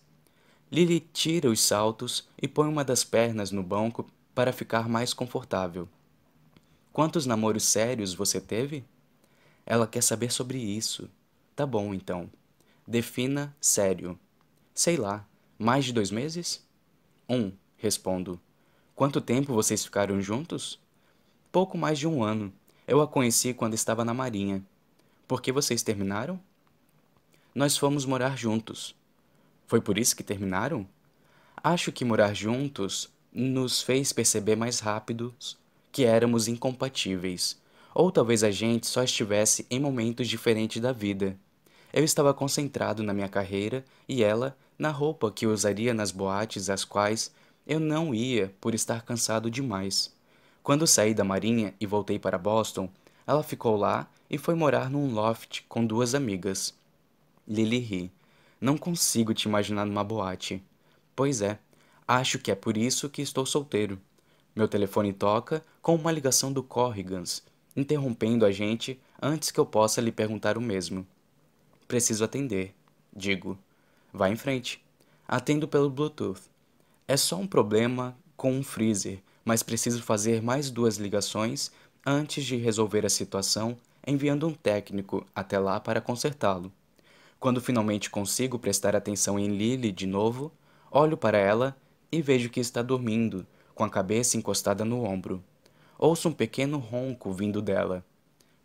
Lily 0.71 0.99
tira 1.13 1.47
os 1.47 1.61
saltos 1.61 2.27
e 2.41 2.47
põe 2.47 2.67
uma 2.67 2.83
das 2.83 3.03
pernas 3.03 3.51
no 3.51 3.61
banco 3.61 4.09
para 4.33 4.51
ficar 4.51 4.89
mais 4.89 5.13
confortável. 5.13 5.87
Quantos 6.91 7.27
namoros 7.27 7.63
sérios 7.63 8.15
você 8.15 8.41
teve? 8.41 8.83
Ela 9.67 9.85
quer 9.85 10.01
saber 10.01 10.31
sobre 10.31 10.57
isso. 10.57 11.07
Tá 11.55 11.63
bom, 11.63 11.93
então. 11.93 12.27
Defina 12.87 13.55
sério. 13.61 14.19
Sei 14.73 14.97
lá, 14.97 15.27
mais 15.59 15.85
de 15.85 15.93
dois 15.93 16.09
meses? 16.09 16.65
Um, 17.29 17.51
respondo. 17.77 18.41
Quanto 18.95 19.21
tempo 19.21 19.53
vocês 19.53 19.85
ficaram 19.85 20.19
juntos? 20.19 20.79
Pouco 21.51 21.77
mais 21.77 21.99
de 21.99 22.07
um 22.07 22.23
ano. 22.23 22.51
Eu 22.91 22.99
a 22.99 23.07
conheci 23.07 23.53
quando 23.53 23.73
estava 23.73 24.03
na 24.03 24.13
Marinha. 24.13 24.61
Por 25.25 25.41
que 25.41 25.49
vocês 25.49 25.81
terminaram? 25.81 26.37
Nós 27.55 27.77
fomos 27.77 28.05
morar 28.05 28.37
juntos. 28.37 28.93
Foi 29.65 29.79
por 29.79 29.97
isso 29.97 30.13
que 30.13 30.21
terminaram? 30.21 30.85
Acho 31.63 31.89
que 31.89 32.03
morar 32.03 32.33
juntos 32.33 33.09
nos 33.31 33.81
fez 33.81 34.11
perceber 34.11 34.57
mais 34.57 34.81
rápido 34.81 35.33
que 35.89 36.03
éramos 36.03 36.49
incompatíveis. 36.49 37.57
Ou 37.95 38.11
talvez 38.11 38.43
a 38.43 38.51
gente 38.51 38.87
só 38.87 39.03
estivesse 39.03 39.65
em 39.71 39.79
momentos 39.79 40.27
diferentes 40.27 40.81
da 40.81 40.91
vida. 40.91 41.37
Eu 41.93 42.03
estava 42.03 42.33
concentrado 42.33 43.01
na 43.03 43.13
minha 43.13 43.29
carreira 43.29 43.85
e 44.05 44.21
ela 44.21 44.57
na 44.77 44.89
roupa 44.89 45.31
que 45.31 45.47
usaria 45.47 45.93
nas 45.93 46.11
boates 46.11 46.69
às 46.69 46.83
quais 46.83 47.33
eu 47.65 47.79
não 47.79 48.13
ia 48.13 48.53
por 48.59 48.75
estar 48.75 49.03
cansado 49.03 49.49
demais. 49.49 50.13
Quando 50.63 50.85
saí 50.85 51.13
da 51.13 51.23
Marinha 51.23 51.73
e 51.79 51.85
voltei 51.85 52.19
para 52.19 52.37
Boston, 52.37 52.89
ela 53.25 53.43
ficou 53.43 53.75
lá 53.75 54.07
e 54.29 54.37
foi 54.37 54.53
morar 54.53 54.89
num 54.89 55.13
loft 55.13 55.63
com 55.67 55.85
duas 55.85 56.13
amigas. 56.13 56.73
Lily 57.47 57.79
ri. 57.79 58.11
Não 58.59 58.77
consigo 58.77 59.33
te 59.33 59.47
imaginar 59.47 59.85
numa 59.85 60.03
boate. 60.03 60.63
Pois 61.15 61.41
é, 61.41 61.57
acho 62.07 62.37
que 62.37 62.51
é 62.51 62.55
por 62.55 62.77
isso 62.77 63.09
que 63.09 63.21
estou 63.21 63.45
solteiro. 63.45 63.99
Meu 64.55 64.67
telefone 64.67 65.13
toca 65.13 65.63
com 65.81 65.95
uma 65.95 66.11
ligação 66.11 66.53
do 66.53 66.61
Corrigans, 66.61 67.43
interrompendo 67.75 68.45
a 68.45 68.51
gente 68.51 68.99
antes 69.21 69.49
que 69.49 69.59
eu 69.59 69.65
possa 69.65 69.99
lhe 69.99 70.11
perguntar 70.11 70.57
o 70.57 70.61
mesmo. 70.61 71.07
Preciso 71.87 72.23
atender, 72.23 72.75
digo. 73.15 73.57
Vá 74.13 74.29
em 74.29 74.35
frente. 74.35 74.83
Atendo 75.27 75.67
pelo 75.67 75.89
Bluetooth. 75.89 76.41
É 77.07 77.17
só 77.17 77.37
um 77.37 77.47
problema 77.47 78.15
com 78.37 78.53
um 78.53 78.63
freezer, 78.63 79.21
mas 79.43 79.63
preciso 79.63 80.01
fazer 80.01 80.41
mais 80.41 80.69
duas 80.69 80.97
ligações 80.97 81.71
antes 82.05 82.43
de 82.43 82.55
resolver 82.55 83.05
a 83.05 83.09
situação, 83.09 83.77
enviando 84.05 84.47
um 84.47 84.53
técnico 84.53 85.25
até 85.35 85.59
lá 85.59 85.79
para 85.79 86.01
consertá-lo. 86.01 86.71
Quando 87.39 87.61
finalmente 87.61 88.09
consigo 88.09 88.59
prestar 88.59 88.95
atenção 88.95 89.39
em 89.39 89.47
Lily 89.47 89.91
de 89.91 90.05
novo, 90.05 90.51
olho 90.91 91.17
para 91.17 91.37
ela 91.37 91.75
e 92.11 92.21
vejo 92.21 92.49
que 92.49 92.59
está 92.59 92.81
dormindo, 92.81 93.45
com 93.73 93.83
a 93.83 93.89
cabeça 93.89 94.37
encostada 94.37 94.85
no 94.85 95.03
ombro. 95.03 95.43
Ouço 95.97 96.29
um 96.29 96.33
pequeno 96.33 96.77
ronco 96.77 97.31
vindo 97.31 97.61
dela. 97.61 98.05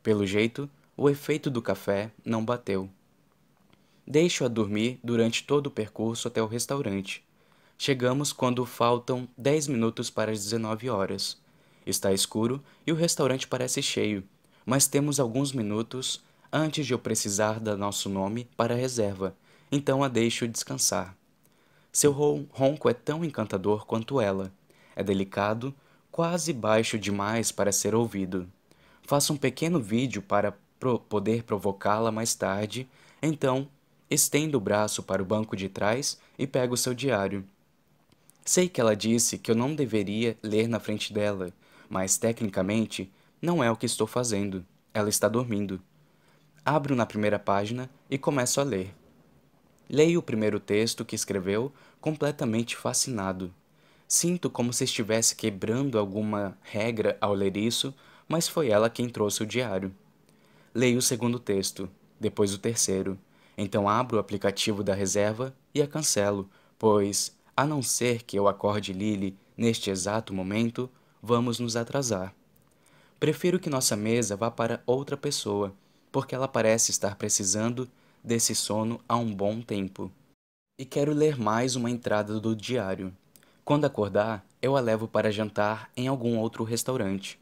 Pelo 0.03 0.27
jeito, 0.27 0.69
o 0.97 1.09
efeito 1.11 1.51
do 1.51 1.61
café 1.61 2.11
não 2.24 2.44
bateu. 2.44 2.89
Deixo-a 4.07 4.48
dormir 4.48 5.01
durante 5.03 5.44
todo 5.44 5.66
o 5.66 5.70
percurso 5.70 6.28
até 6.28 6.43
o 6.43 6.47
restaurante. 6.47 7.26
Chegamos 7.78 8.32
quando 8.32 8.65
faltam 8.65 9.28
10 9.36 9.69
minutos 9.69 10.09
para 10.09 10.32
as 10.32 10.43
19 10.43 10.89
horas. 10.89 11.39
Está 11.86 12.12
escuro 12.12 12.62
e 12.86 12.90
o 12.90 12.97
restaurante 12.97 13.47
parece 13.47 13.82
cheio, 13.82 14.24
mas 14.65 14.86
temos 14.86 15.20
alguns 15.20 15.53
minutos 15.53 16.24
antes 16.51 16.86
de 16.86 16.94
eu 16.94 16.98
precisar 16.98 17.61
dar 17.61 17.77
nosso 17.77 18.09
nome 18.09 18.48
para 18.57 18.74
a 18.74 18.77
reserva, 18.77 19.36
então 19.70 20.03
a 20.03 20.09
deixo 20.09 20.48
descansar. 20.48 21.15
Seu 21.93 22.12
ronco 22.12 22.89
é 22.89 22.94
tão 22.94 23.24
encantador 23.24 23.86
quanto 23.86 24.20
ela. 24.20 24.53
É 24.97 25.03
delicado, 25.03 25.74
quase 26.11 26.53
baixo 26.53 26.98
demais 26.98 27.53
para 27.53 27.73
ser 27.73 27.94
ouvido. 27.94 28.48
Faço 29.03 29.35
um 29.35 29.36
pequeno 29.36 29.78
vídeo 29.81 30.23
para 30.23 30.57
pro 30.81 30.98
poder 30.98 31.43
provocá-la 31.43 32.11
mais 32.11 32.35
tarde, 32.35 32.89
então 33.23 33.69
estendo 34.11 34.59
o 34.59 34.61
braço 34.61 35.03
para 35.03 35.23
o 35.23 35.27
banco 35.27 35.55
de 35.57 35.69
trás 35.69 36.19
e 36.39 36.47
pego 36.47 36.77
seu 36.77 36.94
diário. 36.94 37.44
Sei 38.47 38.68
que 38.68 38.81
ela 38.81 38.94
disse 38.94 39.39
que 39.39 39.51
eu 39.51 39.56
não 39.56 39.74
deveria 39.74 40.39
ler 40.40 40.68
na 40.68 40.78
frente 40.78 41.12
dela, 41.12 41.52
mas 41.90 42.16
tecnicamente 42.16 43.12
não 43.43 43.62
é 43.62 43.68
o 43.68 43.77
que 43.77 43.86
estou 43.86 44.06
fazendo. 44.06 44.64
Ela 44.94 45.09
está 45.09 45.28
dormindo. 45.28 45.82
Abro 46.64 46.94
na 46.94 47.05
primeira 47.05 47.40
página 47.40 47.90
e 48.09 48.16
começo 48.16 48.60
a 48.60 48.64
ler. 48.64 48.94
Leio 49.90 50.20
o 50.20 50.23
primeiro 50.23 50.60
texto 50.60 51.05
que 51.05 51.16
escreveu, 51.16 51.73
completamente 52.01 52.77
fascinado. 52.77 53.52
Sinto 54.06 54.48
como 54.48 54.73
se 54.73 54.85
estivesse 54.85 55.35
quebrando 55.35 55.98
alguma 55.98 56.56
regra 56.62 57.18
ao 57.20 57.35
ler 57.35 57.56
isso, 57.56 57.93
mas 58.28 58.47
foi 58.47 58.68
ela 58.68 58.89
quem 58.89 59.09
trouxe 59.09 59.43
o 59.43 59.47
diário. 59.47 59.93
Leio 60.73 60.98
o 60.98 61.02
segundo 61.02 61.40
texto, 61.40 61.90
depois 62.20 62.55
o 62.55 62.59
terceiro. 62.59 63.18
Então 63.59 63.89
abro 63.89 64.18
o 64.18 64.20
aplicativo 64.20 64.85
da 64.85 64.94
reserva 64.94 65.52
e 65.74 65.82
a 65.82 65.86
cancelo, 65.89 66.48
pois 66.78 67.36
a 67.57 67.65
não 67.65 67.83
ser 67.83 68.23
que 68.23 68.39
eu 68.39 68.47
acorde 68.47 68.93
Lily 68.93 69.35
neste 69.57 69.89
exato 69.89 70.35
momento, 70.35 70.91
vamos 71.23 71.59
nos 71.59 71.74
atrasar. 71.74 72.35
Prefiro 73.19 73.59
que 73.59 73.70
nossa 73.70 73.97
mesa 73.97 74.37
vá 74.37 74.51
para 74.51 74.83
outra 74.85 75.16
pessoa, 75.16 75.74
porque 76.12 76.35
ela 76.35 76.47
parece 76.47 76.91
estar 76.91 77.16
precisando 77.16 77.89
desse 78.23 78.55
sono 78.55 79.01
há 79.09 79.16
um 79.16 79.35
bom 79.35 79.62
tempo. 79.62 80.12
E 80.78 80.85
quero 80.85 81.15
ler 81.15 81.39
mais 81.39 81.77
uma 81.77 81.91
entrada 81.91 82.39
do 82.39 82.55
diário. 82.55 83.11
Quando 83.65 83.87
acordar, 83.87 84.45
eu 84.61 84.77
a 84.77 84.81
levo 84.81 85.09
para 85.09 85.33
jantar 85.33 85.91
em 85.97 86.07
algum 86.07 86.37
outro 86.37 86.62
restaurante. 86.62 87.41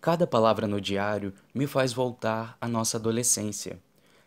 Cada 0.00 0.26
palavra 0.26 0.66
no 0.66 0.80
diário 0.80 1.32
me 1.54 1.66
faz 1.66 1.92
voltar 1.92 2.56
à 2.60 2.66
nossa 2.66 2.96
adolescência. 2.96 3.78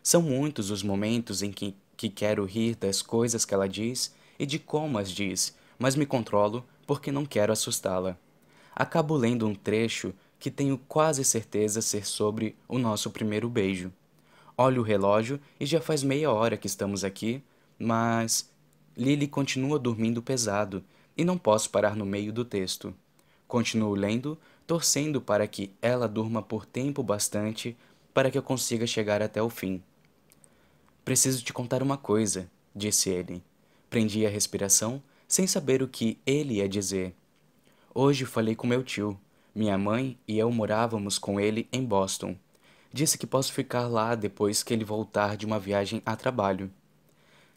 São 0.02 0.22
muitos 0.22 0.70
os 0.70 0.82
momentos 0.82 1.42
em 1.42 1.52
que, 1.52 1.76
que 1.96 2.08
quero 2.08 2.46
rir 2.46 2.74
das 2.74 3.02
coisas 3.02 3.44
que 3.44 3.52
ela 3.52 3.68
diz 3.68 4.14
e 4.40 4.46
de 4.46 4.58
como 4.58 4.96
as 4.96 5.10
diz, 5.10 5.54
mas 5.78 5.94
me 5.94 6.06
controlo 6.06 6.64
porque 6.86 7.12
não 7.12 7.26
quero 7.26 7.52
assustá-la. 7.52 8.16
Acabo 8.74 9.14
lendo 9.14 9.46
um 9.46 9.54
trecho 9.54 10.14
que 10.38 10.50
tenho 10.50 10.78
quase 10.88 11.22
certeza 11.26 11.82
ser 11.82 12.06
sobre 12.06 12.56
o 12.66 12.78
nosso 12.78 13.10
primeiro 13.10 13.50
beijo. 13.50 13.92
Olho 14.56 14.80
o 14.80 14.84
relógio 14.84 15.38
e 15.60 15.66
já 15.66 15.78
faz 15.78 16.02
meia 16.02 16.30
hora 16.30 16.56
que 16.56 16.66
estamos 16.66 17.04
aqui, 17.04 17.42
mas 17.78 18.50
Lily 18.96 19.28
continua 19.28 19.78
dormindo 19.78 20.22
pesado 20.22 20.82
e 21.14 21.22
não 21.22 21.36
posso 21.36 21.68
parar 21.68 21.94
no 21.94 22.06
meio 22.06 22.32
do 22.32 22.42
texto. 22.42 22.94
Continuo 23.46 23.94
lendo, 23.94 24.38
torcendo 24.66 25.20
para 25.20 25.46
que 25.46 25.70
ela 25.82 26.08
durma 26.08 26.40
por 26.40 26.64
tempo 26.64 27.02
bastante 27.02 27.76
para 28.14 28.30
que 28.30 28.38
eu 28.38 28.42
consiga 28.42 28.86
chegar 28.86 29.20
até 29.20 29.42
o 29.42 29.50
fim. 29.50 29.82
Preciso 31.04 31.44
te 31.44 31.52
contar 31.52 31.82
uma 31.82 31.98
coisa, 31.98 32.50
disse 32.74 33.10
ele. 33.10 33.42
Prendi 33.90 34.24
a 34.24 34.30
respiração, 34.30 35.02
sem 35.26 35.48
saber 35.48 35.82
o 35.82 35.88
que 35.88 36.16
ele 36.24 36.54
ia 36.54 36.68
dizer. 36.68 37.12
Hoje 37.92 38.24
falei 38.24 38.54
com 38.54 38.64
meu 38.64 38.84
tio. 38.84 39.18
Minha 39.52 39.76
mãe 39.76 40.16
e 40.28 40.38
eu 40.38 40.48
morávamos 40.52 41.18
com 41.18 41.40
ele 41.40 41.68
em 41.72 41.84
Boston. 41.84 42.36
Disse 42.92 43.18
que 43.18 43.26
posso 43.26 43.52
ficar 43.52 43.88
lá 43.88 44.14
depois 44.14 44.62
que 44.62 44.72
ele 44.72 44.84
voltar 44.84 45.36
de 45.36 45.44
uma 45.44 45.58
viagem 45.58 46.00
a 46.06 46.14
trabalho. 46.14 46.70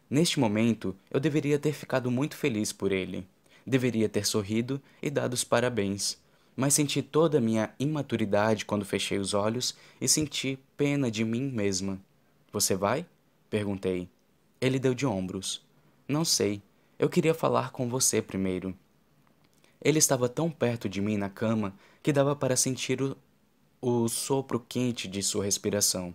Neste 0.09 0.39
momento, 0.39 0.95
eu 1.11 1.19
deveria 1.19 1.59
ter 1.59 1.71
ficado 1.71 2.09
muito 2.09 2.35
feliz 2.35 2.73
por 2.73 2.91
ele. 2.91 3.27
Deveria 3.65 4.09
ter 4.09 4.25
sorrido 4.25 4.81
e 5.03 5.11
dado 5.11 5.33
os 5.33 5.43
parabéns. 5.43 6.17
Mas 6.55 6.73
senti 6.73 7.03
toda 7.03 7.37
a 7.37 7.41
minha 7.41 7.71
imaturidade 7.77 8.65
quando 8.65 8.85
fechei 8.85 9.19
os 9.19 9.35
olhos 9.35 9.75
e 10.01 10.07
senti 10.07 10.57
pena 10.75 11.11
de 11.11 11.23
mim 11.23 11.43
mesma. 11.51 11.99
Você 12.51 12.75
vai? 12.75 13.05
Perguntei. 13.51 14.09
Ele 14.59 14.79
deu 14.79 14.95
de 14.95 15.05
ombros. 15.05 15.61
Não 16.07 16.25
sei. 16.25 16.61
Eu 16.99 17.09
queria 17.09 17.33
falar 17.33 17.71
com 17.71 17.87
você 17.87 18.21
primeiro. 18.21 18.75
Ele 19.81 19.99
estava 19.99 20.27
tão 20.27 20.49
perto 20.49 20.89
de 20.89 21.01
mim 21.01 21.17
na 21.17 21.29
cama 21.29 21.73
que 22.01 22.11
dava 22.11 22.35
para 22.35 22.55
sentir 22.55 23.01
o, 23.01 23.17
o 23.81 24.07
sopro 24.09 24.59
quente 24.59 25.07
de 25.07 25.23
sua 25.23 25.45
respiração. 25.45 26.13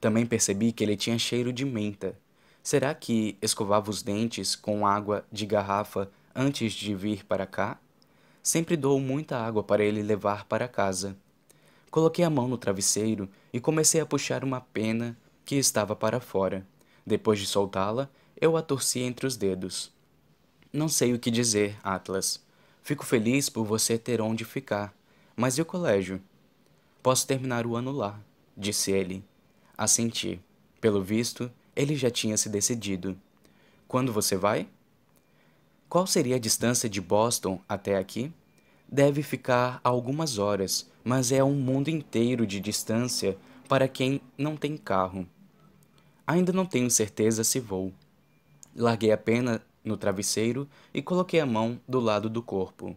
Também 0.00 0.26
percebi 0.26 0.72
que 0.72 0.82
ele 0.82 0.96
tinha 0.96 1.18
cheiro 1.18 1.52
de 1.52 1.64
menta. 1.64 2.18
Será 2.62 2.94
que 2.94 3.36
escovava 3.40 3.90
os 3.90 4.02
dentes 4.02 4.56
com 4.56 4.86
água 4.86 5.24
de 5.30 5.46
garrafa 5.46 6.10
antes 6.34 6.72
de 6.72 6.94
vir 6.94 7.24
para 7.24 7.46
cá? 7.46 7.78
Sempre 8.42 8.76
dou 8.76 8.98
muita 8.98 9.38
água 9.38 9.62
para 9.62 9.84
ele 9.84 10.02
levar 10.02 10.46
para 10.46 10.66
casa. 10.66 11.16
Coloquei 11.90 12.24
a 12.24 12.30
mão 12.30 12.48
no 12.48 12.58
travesseiro 12.58 13.28
e 13.52 13.60
comecei 13.60 14.00
a 14.00 14.06
puxar 14.06 14.42
uma 14.42 14.60
pena 14.60 15.16
que 15.44 15.54
estava 15.56 15.94
para 15.94 16.18
fora. 16.18 16.66
Depois 17.06 17.38
de 17.38 17.46
soltá-la, 17.46 18.08
eu 18.40 18.56
a 18.56 18.62
torci 18.62 19.00
entre 19.00 19.26
os 19.26 19.36
dedos. 19.36 19.92
Não 20.72 20.88
sei 20.88 21.12
o 21.12 21.18
que 21.18 21.30
dizer, 21.30 21.78
Atlas. 21.82 22.40
Fico 22.82 23.04
feliz 23.04 23.48
por 23.48 23.64
você 23.64 23.96
ter 23.96 24.20
onde 24.20 24.44
ficar. 24.44 24.94
Mas 25.36 25.58
e 25.58 25.62
o 25.62 25.64
colégio? 25.64 26.20
Posso 27.02 27.26
terminar 27.26 27.66
o 27.66 27.76
ano 27.76 27.92
lá, 27.92 28.18
disse 28.56 28.90
ele. 28.90 29.24
Assenti. 29.76 30.40
Pelo 30.80 31.02
visto, 31.02 31.50
ele 31.76 31.94
já 31.94 32.10
tinha 32.10 32.36
se 32.36 32.48
decidido. 32.48 33.16
Quando 33.86 34.12
você 34.12 34.36
vai? 34.36 34.68
Qual 35.88 36.06
seria 36.06 36.36
a 36.36 36.40
distância 36.40 36.88
de 36.88 37.00
Boston 37.00 37.60
até 37.68 37.96
aqui? 37.96 38.32
Deve 38.88 39.22
ficar 39.22 39.80
algumas 39.84 40.38
horas, 40.38 40.90
mas 41.04 41.32
é 41.32 41.44
um 41.44 41.54
mundo 41.54 41.88
inteiro 41.88 42.46
de 42.46 42.60
distância 42.60 43.36
para 43.68 43.88
quem 43.88 44.20
não 44.36 44.56
tem 44.56 44.76
carro. 44.76 45.26
Ainda 46.26 46.52
não 46.52 46.64
tenho 46.64 46.90
certeza 46.90 47.44
se 47.44 47.60
vou. 47.60 47.92
Larguei 48.74 49.12
a 49.12 49.18
pena 49.18 49.62
no 49.84 49.96
travesseiro 49.96 50.68
e 50.94 51.02
coloquei 51.02 51.40
a 51.40 51.46
mão 51.46 51.80
do 51.86 52.00
lado 52.00 52.30
do 52.30 52.42
corpo. 52.42 52.96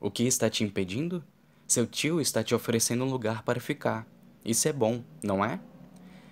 O 0.00 0.10
que 0.10 0.22
está 0.24 0.48
te 0.48 0.64
impedindo? 0.64 1.22
Seu 1.66 1.86
tio 1.86 2.20
está 2.20 2.42
te 2.42 2.54
oferecendo 2.54 3.04
um 3.04 3.10
lugar 3.10 3.42
para 3.42 3.60
ficar. 3.60 4.06
Isso 4.44 4.66
é 4.66 4.72
bom, 4.72 5.04
não 5.22 5.44
é? 5.44 5.60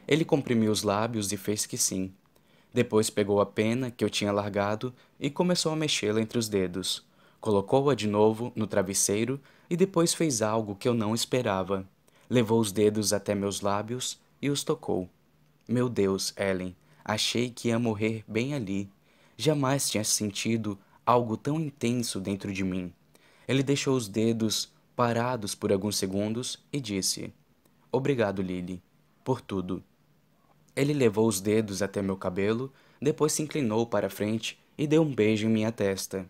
Ele 0.06 0.24
comprimiu 0.24 0.72
os 0.72 0.82
lábios 0.82 1.30
e 1.32 1.36
fez 1.36 1.66
que 1.66 1.76
sim. 1.76 2.12
Depois 2.72 3.10
pegou 3.10 3.40
a 3.40 3.46
pena 3.46 3.90
que 3.90 4.04
eu 4.04 4.10
tinha 4.10 4.32
largado 4.32 4.94
e 5.20 5.28
começou 5.28 5.72
a 5.72 5.76
mexê-la 5.76 6.20
entre 6.20 6.38
os 6.38 6.48
dedos. 6.48 7.06
Colocou-a 7.40 7.94
de 7.94 8.06
novo 8.06 8.52
no 8.56 8.66
travesseiro 8.66 9.40
e 9.68 9.76
depois 9.76 10.14
fez 10.14 10.40
algo 10.42 10.74
que 10.74 10.88
eu 10.88 10.94
não 10.94 11.14
esperava. 11.14 11.86
Levou 12.28 12.60
os 12.60 12.72
dedos 12.72 13.12
até 13.12 13.34
meus 13.34 13.60
lábios 13.60 14.18
e 14.40 14.50
os 14.50 14.64
tocou. 14.64 15.08
Meu 15.68 15.88
Deus, 15.88 16.32
Ellen, 16.36 16.74
achei 17.08 17.48
que 17.48 17.68
ia 17.68 17.78
morrer 17.78 18.22
bem 18.28 18.52
ali. 18.52 18.90
Jamais 19.34 19.88
tinha 19.88 20.04
sentido 20.04 20.78
algo 21.06 21.38
tão 21.38 21.58
intenso 21.58 22.20
dentro 22.20 22.52
de 22.52 22.62
mim. 22.62 22.92
Ele 23.48 23.62
deixou 23.62 23.96
os 23.96 24.06
dedos 24.06 24.70
parados 24.94 25.54
por 25.54 25.72
alguns 25.72 25.96
segundos 25.96 26.62
e 26.70 26.78
disse: 26.78 27.32
Obrigado, 27.90 28.42
Lily, 28.42 28.82
por 29.24 29.40
tudo. 29.40 29.82
Ele 30.76 30.92
levou 30.92 31.26
os 31.26 31.40
dedos 31.40 31.80
até 31.80 32.02
meu 32.02 32.16
cabelo, 32.16 32.70
depois 33.00 33.32
se 33.32 33.42
inclinou 33.42 33.86
para 33.86 34.10
frente 34.10 34.58
e 34.76 34.86
deu 34.86 35.00
um 35.02 35.14
beijo 35.14 35.46
em 35.46 35.50
minha 35.50 35.72
testa. 35.72 36.28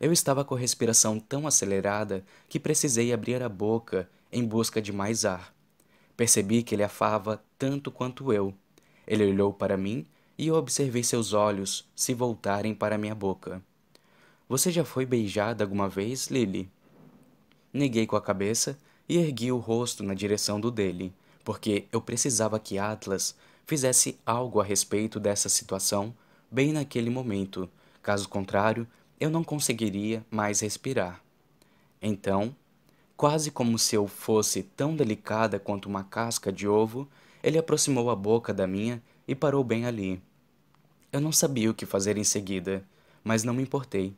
Eu 0.00 0.10
estava 0.10 0.42
com 0.42 0.54
a 0.54 0.58
respiração 0.58 1.20
tão 1.20 1.46
acelerada 1.46 2.24
que 2.48 2.58
precisei 2.58 3.12
abrir 3.12 3.42
a 3.42 3.48
boca 3.48 4.08
em 4.32 4.44
busca 4.44 4.80
de 4.80 4.92
mais 4.92 5.26
ar. 5.26 5.54
Percebi 6.16 6.62
que 6.62 6.74
ele 6.74 6.82
afava 6.82 7.44
tanto 7.58 7.90
quanto 7.90 8.32
eu. 8.32 8.54
Ele 9.06 9.26
olhou 9.26 9.52
para 9.52 9.76
mim 9.76 10.06
e 10.36 10.50
observei 10.50 11.02
seus 11.02 11.32
olhos 11.32 11.88
se 11.94 12.14
voltarem 12.14 12.74
para 12.74 12.98
minha 12.98 13.14
boca. 13.14 13.62
Você 14.48 14.70
já 14.70 14.84
foi 14.84 15.06
beijada 15.06 15.64
alguma 15.64 15.88
vez, 15.88 16.26
Lily? 16.28 16.70
Neguei 17.72 18.06
com 18.06 18.16
a 18.16 18.20
cabeça 18.20 18.78
e 19.08 19.16
ergui 19.16 19.50
o 19.50 19.58
rosto 19.58 20.02
na 20.02 20.14
direção 20.14 20.60
do 20.60 20.70
dele, 20.70 21.12
porque 21.44 21.86
eu 21.90 22.00
precisava 22.00 22.58
que 22.58 22.78
Atlas 22.78 23.34
fizesse 23.66 24.18
algo 24.24 24.60
a 24.60 24.64
respeito 24.64 25.18
dessa 25.18 25.48
situação 25.48 26.14
bem 26.50 26.72
naquele 26.72 27.10
momento. 27.10 27.68
Caso 28.02 28.28
contrário, 28.28 28.86
eu 29.18 29.30
não 29.30 29.42
conseguiria 29.42 30.24
mais 30.30 30.60
respirar. 30.60 31.22
Então, 32.00 32.54
quase 33.16 33.50
como 33.50 33.78
se 33.78 33.96
eu 33.96 34.06
fosse 34.06 34.62
tão 34.62 34.94
delicada 34.94 35.58
quanto 35.58 35.88
uma 35.88 36.04
casca 36.04 36.52
de 36.52 36.68
ovo, 36.68 37.08
ele 37.42 37.58
aproximou 37.58 38.10
a 38.10 38.16
boca 38.16 38.52
da 38.52 38.66
minha 38.66 39.02
e 39.26 39.34
parou 39.34 39.64
bem 39.64 39.86
ali. 39.86 40.20
Eu 41.12 41.20
não 41.20 41.32
sabia 41.32 41.70
o 41.70 41.74
que 41.74 41.86
fazer 41.86 42.16
em 42.16 42.24
seguida, 42.24 42.84
mas 43.22 43.44
não 43.44 43.54
me 43.54 43.62
importei. 43.62 44.14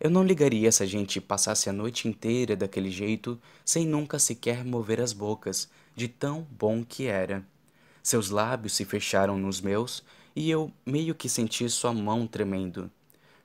Eu 0.00 0.10
não 0.10 0.24
ligaria 0.24 0.70
se 0.70 0.82
a 0.82 0.86
gente 0.86 1.20
passasse 1.20 1.68
a 1.68 1.72
noite 1.72 2.06
inteira 2.06 2.54
daquele 2.54 2.90
jeito 2.90 3.40
sem 3.64 3.86
nunca 3.86 4.18
sequer 4.18 4.64
mover 4.64 5.00
as 5.00 5.12
bocas, 5.12 5.68
de 5.94 6.06
tão 6.06 6.46
bom 6.50 6.84
que 6.84 7.06
era. 7.06 7.44
Seus 8.02 8.30
lábios 8.30 8.74
se 8.74 8.84
fecharam 8.84 9.36
nos 9.36 9.60
meus 9.60 10.04
e 10.34 10.48
eu 10.48 10.72
meio 10.86 11.14
que 11.14 11.28
senti 11.28 11.68
sua 11.68 11.92
mão 11.92 12.26
tremendo. 12.26 12.90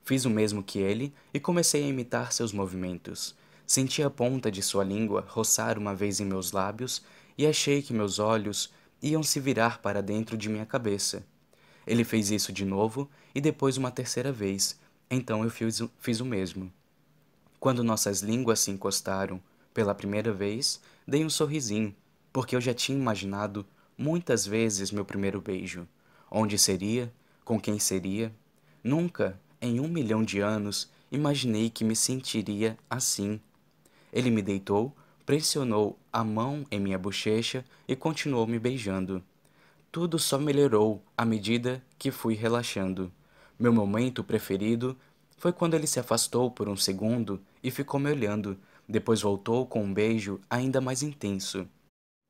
Fiz 0.05 0.25
o 0.25 0.29
mesmo 0.29 0.61
que 0.61 0.79
ele 0.79 1.13
e 1.33 1.39
comecei 1.39 1.83
a 1.83 1.87
imitar 1.87 2.31
seus 2.31 2.53
movimentos. 2.53 3.35
Senti 3.65 4.03
a 4.03 4.09
ponta 4.09 4.51
de 4.51 4.61
sua 4.61 4.83
língua 4.83 5.25
roçar 5.27 5.79
uma 5.79 5.95
vez 5.95 6.19
em 6.19 6.25
meus 6.25 6.51
lábios 6.51 7.01
e 7.37 7.47
achei 7.47 7.81
que 7.81 7.93
meus 7.93 8.19
olhos 8.19 8.71
iam 9.03 9.21
se 9.21 9.39
virar 9.41 9.79
para 9.79 10.01
dentro 10.01 10.37
de 10.37 10.47
minha 10.47 10.65
cabeça. 10.65 11.25
Ele 11.85 12.05
fez 12.05 12.31
isso 12.31 12.53
de 12.53 12.63
novo 12.63 13.09
e 13.35 13.41
depois 13.41 13.75
uma 13.75 13.91
terceira 13.91 14.31
vez, 14.31 14.79
então 15.11 15.43
eu 15.43 15.49
fiz, 15.49 15.83
fiz 15.99 16.21
o 16.21 16.25
mesmo. 16.25 16.71
Quando 17.59 17.83
nossas 17.83 18.21
línguas 18.21 18.61
se 18.61 18.71
encostaram 18.71 19.41
pela 19.73 19.93
primeira 19.93 20.31
vez, 20.31 20.79
dei 21.05 21.25
um 21.25 21.29
sorrisinho, 21.29 21.93
porque 22.31 22.55
eu 22.55 22.61
já 22.61 22.73
tinha 22.73 22.97
imaginado 22.97 23.65
muitas 23.97 24.45
vezes 24.45 24.91
meu 24.91 25.03
primeiro 25.03 25.41
beijo. 25.41 25.85
Onde 26.31 26.57
seria? 26.57 27.13
Com 27.43 27.59
quem 27.59 27.77
seria? 27.77 28.33
Nunca 28.81 29.37
em 29.61 29.79
um 29.79 29.87
milhão 29.87 30.23
de 30.23 30.39
anos, 30.39 30.89
imaginei 31.11 31.69
que 31.69 31.83
me 31.83 31.95
sentiria 31.95 32.77
assim. 32.89 33.39
Ele 34.11 34.29
me 34.29 34.41
deitou, 34.41 34.95
pressionou 35.25 35.97
a 36.13 36.23
mão 36.23 36.63
em 36.69 36.79
minha 36.79 36.99
bochecha 36.99 37.65
e 37.87 37.95
continuou 37.95 38.45
me 38.45 38.59
beijando. 38.59 39.23
Tudo 39.91 40.19
só 40.19 40.37
melhorou 40.37 41.03
à 41.17 41.25
medida 41.25 41.83
que 41.97 42.11
fui 42.11 42.35
relaxando. 42.35 43.11
Meu 43.57 43.73
momento 43.73 44.23
preferido 44.23 44.95
foi 45.37 45.51
quando 45.51 45.73
ele 45.73 45.87
se 45.87 45.99
afastou 45.99 46.51
por 46.51 46.69
um 46.69 46.77
segundo 46.77 47.41
e 47.63 47.71
ficou 47.71 47.99
me 47.99 48.11
olhando, 48.11 48.55
depois 48.87 49.21
voltou 49.21 49.65
com 49.65 49.83
um 49.83 49.93
beijo 49.93 50.39
ainda 50.47 50.79
mais 50.79 51.01
intenso. 51.01 51.67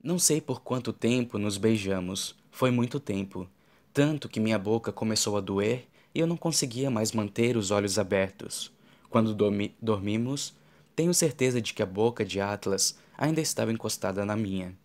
Não 0.01 0.17
sei 0.17 0.39
por 0.39 0.61
quanto 0.61 0.93
tempo 0.93 1.37
nos 1.37 1.57
beijamos, 1.57 2.35
foi 2.51 2.71
muito 2.71 2.99
tempo, 2.99 3.47
tanto 3.93 4.29
que 4.29 4.39
minha 4.39 4.57
boca 4.57 4.91
começou 4.91 5.37
a 5.37 5.41
doer 5.41 5.87
e 6.15 6.19
eu 6.19 6.27
não 6.27 6.37
conseguia 6.37 6.89
mais 6.89 7.11
manter 7.11 7.57
os 7.57 7.69
olhos 7.69 7.99
abertos. 7.99 8.71
Quando 9.09 9.35
dormi 9.35 9.75
dormimos, 9.81 10.55
Tenho 10.95 11.13
certeza 11.13 11.59
de 11.59 11.73
que 11.73 11.81
a 11.81 11.87
boca 11.87 12.23
de 12.23 12.39
Atlas 12.39 12.97
ainda 13.17 13.41
estava 13.41 13.71
encostada 13.71 14.25
na 14.25 14.35
minha. 14.35 14.77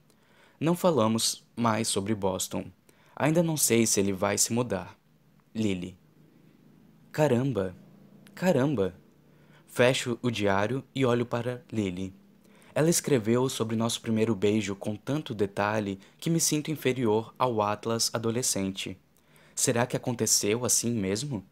Não 0.61 0.75
falamos 0.75 1.45
mais 1.57 1.89
sobre 1.89 2.15
Boston. 2.15 2.71
Ainda 3.15 3.43
não 3.43 3.57
sei 3.57 3.87
se 3.87 4.01
ele 4.01 4.13
vai 4.13 4.39
se 4.39 4.53
mudar. 4.53 4.97
Lily. 5.55 5.97
Caramba! 7.11 7.75
Caramba! 8.35 8.95
Fecho 9.67 10.19
o 10.23 10.31
diário 10.31 10.85
e 10.95 11.05
olho 11.05 11.27
para 11.27 11.65
Lily. 11.73 12.15
Ela 12.75 12.91
escreveu 12.91 13.49
sobre 13.49 13.75
nosso 13.75 14.01
primeiro 14.01 14.35
beijo 14.35 14.77
com 14.77 14.95
tanto 14.95 15.35
detalhe 15.35 15.99
que 16.19 16.31
me 16.31 16.39
sinto 16.39 16.71
inferior 16.71 17.35
ao 17.39 17.61
Atlas 17.61 18.11
adolescente. 18.13 18.97
Será 19.55 19.85
que 19.85 19.97
aconteceu 19.97 20.65
assim 20.65 20.93
mesmo? 20.93 21.45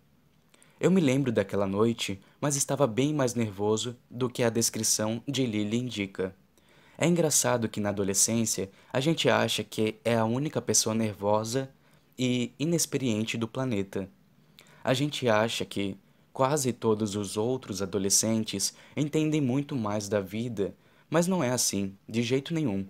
Eu 0.78 0.90
me 0.90 1.00
lembro 1.00 1.32
daquela 1.32 1.66
noite, 1.66 2.20
mas 2.40 2.54
estava 2.54 2.86
bem 2.86 3.12
mais 3.12 3.34
nervoso 3.34 3.96
do 4.08 4.28
que 4.30 4.42
a 4.42 4.50
descrição 4.50 5.22
de 5.26 5.44
Lily 5.44 5.78
indica. 5.78 6.32
É 6.98 7.06
engraçado 7.06 7.68
que 7.68 7.80
na 7.80 7.90
adolescência 7.90 8.70
a 8.92 9.00
gente 9.00 9.28
acha 9.28 9.62
que 9.62 9.96
é 10.04 10.16
a 10.16 10.24
única 10.24 10.60
pessoa 10.62 10.94
nervosa 10.94 11.70
e 12.18 12.52
inexperiente 12.58 13.36
do 13.36 13.46
planeta. 13.46 14.08
A 14.82 14.94
gente 14.94 15.28
acha 15.28 15.64
que 15.64 15.96
quase 16.32 16.72
todos 16.72 17.16
os 17.16 17.36
outros 17.36 17.82
adolescentes 17.82 18.74
entendem 18.96 19.40
muito 19.40 19.76
mais 19.76 20.08
da 20.08 20.20
vida 20.20 20.74
mas 21.08 21.26
não 21.26 21.42
é 21.42 21.50
assim, 21.50 21.96
de 22.08 22.22
jeito 22.22 22.52
nenhum. 22.52 22.86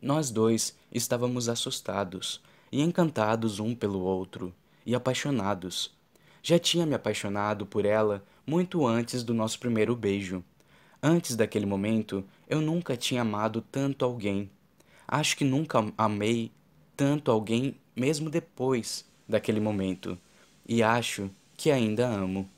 Nós 0.00 0.30
dois 0.30 0.76
estávamos 0.92 1.48
assustados 1.48 2.40
e 2.70 2.80
encantados 2.80 3.58
um 3.58 3.74
pelo 3.74 4.00
outro, 4.00 4.54
e 4.86 4.94
apaixonados. 4.94 5.92
Já 6.42 6.58
tinha 6.58 6.86
me 6.86 6.94
apaixonado 6.94 7.64
por 7.64 7.84
ela 7.84 8.22
muito 8.46 8.86
antes 8.86 9.24
do 9.24 9.32
nosso 9.32 9.58
primeiro 9.58 9.96
beijo. 9.96 10.44
Antes 11.06 11.36
daquele 11.36 11.66
momento, 11.66 12.24
eu 12.48 12.62
nunca 12.62 12.96
tinha 12.96 13.20
amado 13.20 13.60
tanto 13.60 14.06
alguém. 14.06 14.48
Acho 15.06 15.36
que 15.36 15.44
nunca 15.44 15.84
amei 15.98 16.50
tanto 16.96 17.30
alguém 17.30 17.76
mesmo 17.94 18.30
depois 18.30 19.04
daquele 19.28 19.60
momento. 19.60 20.16
E 20.66 20.82
acho 20.82 21.30
que 21.58 21.70
ainda 21.70 22.06
amo. 22.06 22.48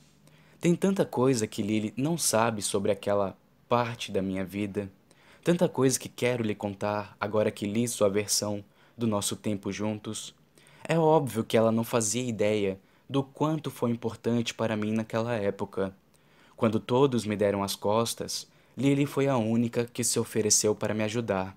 Tem 0.61 0.77
tanta 0.77 1.05
coisa 1.05 1.45
que 1.45 1.61
Lily 1.61 1.93
não 1.97 2.17
sabe 2.17 2.63
sobre 2.63 2.93
aquela 2.93 3.37
parte 3.69 4.13
da 4.13 4.23
minha 4.23 4.45
vida, 4.45 4.89
tanta 5.43 5.69
coisa 5.69 5.99
que 5.99 6.09
quero 6.09 6.45
lhe 6.45 6.55
contar 6.55 7.17
agora 7.19 7.51
que 7.51 7.67
li 7.67 7.89
sua 7.89 8.09
versão 8.09 8.65
do 8.97 9.09
nosso 9.09 9.35
tempo 9.35 9.73
juntos. 9.73 10.33
É 10.89 10.97
óbvio 10.97 11.43
que 11.43 11.57
ela 11.57 11.73
não 11.73 11.83
fazia 11.83 12.23
ideia 12.23 12.79
do 13.11 13.25
quanto 13.25 13.73
foi 13.73 13.91
importante 13.91 14.55
para 14.55 14.77
mim 14.77 14.93
naquela 14.93 15.35
época. 15.35 15.93
Quando 16.57 16.81
todos 16.81 17.27
me 17.27 17.37
deram 17.37 17.63
as 17.63 17.77
costas, 17.77 18.49
Lily 18.77 19.05
foi 19.05 19.29
a 19.29 19.37
única 19.37 19.85
que 19.85 20.03
se 20.03 20.19
ofereceu 20.19 20.75
para 20.75 20.95
me 20.95 21.05
ajudar. 21.05 21.57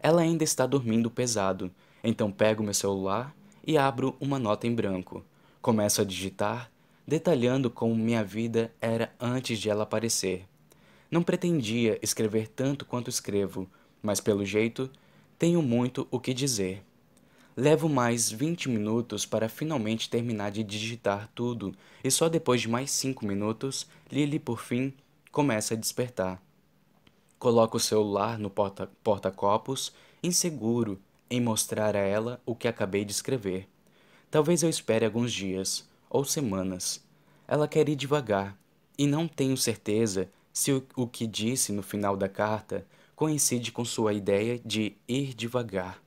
Ela 0.00 0.22
ainda 0.22 0.42
está 0.42 0.66
dormindo 0.66 1.10
pesado, 1.10 1.70
então 2.02 2.32
pego 2.32 2.62
meu 2.62 2.74
celular 2.74 3.34
e 3.64 3.78
abro 3.78 4.16
uma 4.20 4.38
nota 4.38 4.66
em 4.66 4.74
branco. 4.74 5.24
Começo 5.62 6.00
a 6.00 6.04
digitar, 6.04 6.70
detalhando 7.06 7.70
como 7.70 7.94
minha 7.94 8.24
vida 8.24 8.72
era 8.80 9.12
antes 9.20 9.58
de 9.58 9.70
ela 9.70 9.84
aparecer. 9.84 10.44
Não 11.08 11.22
pretendia 11.22 11.98
escrever 12.02 12.48
tanto 12.48 12.84
quanto 12.84 13.08
escrevo, 13.08 13.68
mas 14.02 14.20
pelo 14.20 14.44
jeito 14.44 14.90
tenho 15.38 15.62
muito 15.62 16.08
o 16.10 16.18
que 16.18 16.34
dizer. 16.34 16.82
Levo 17.58 17.88
mais 17.88 18.30
20 18.30 18.68
minutos 18.68 19.24
para 19.24 19.48
finalmente 19.48 20.10
terminar 20.10 20.50
de 20.50 20.62
digitar 20.62 21.30
tudo, 21.34 21.74
e 22.04 22.10
só 22.10 22.28
depois 22.28 22.60
de 22.60 22.68
mais 22.68 22.90
5 22.90 23.24
minutos, 23.24 23.86
Lily, 24.12 24.38
por 24.38 24.60
fim, 24.60 24.92
começa 25.32 25.72
a 25.72 25.76
despertar. 25.76 26.42
Coloco 27.38 27.78
o 27.78 27.80
celular 27.80 28.38
no 28.38 28.50
porta-copos, 28.50 29.90
inseguro 30.22 31.00
em 31.30 31.40
mostrar 31.40 31.96
a 31.96 32.00
ela 32.00 32.42
o 32.44 32.54
que 32.54 32.68
acabei 32.68 33.06
de 33.06 33.12
escrever. 33.12 33.66
Talvez 34.30 34.62
eu 34.62 34.68
espere 34.68 35.06
alguns 35.06 35.32
dias 35.32 35.88
ou 36.10 36.26
semanas. 36.26 37.02
Ela 37.48 37.66
quer 37.66 37.88
ir 37.88 37.96
devagar, 37.96 38.54
e 38.98 39.06
não 39.06 39.26
tenho 39.26 39.56
certeza 39.56 40.28
se 40.52 40.72
o, 40.72 40.86
o 40.94 41.06
que 41.06 41.26
disse 41.26 41.72
no 41.72 41.82
final 41.82 42.18
da 42.18 42.28
carta 42.28 42.86
coincide 43.14 43.72
com 43.72 43.82
sua 43.82 44.12
ideia 44.12 44.60
de 44.62 44.94
ir 45.08 45.32
devagar. 45.32 46.05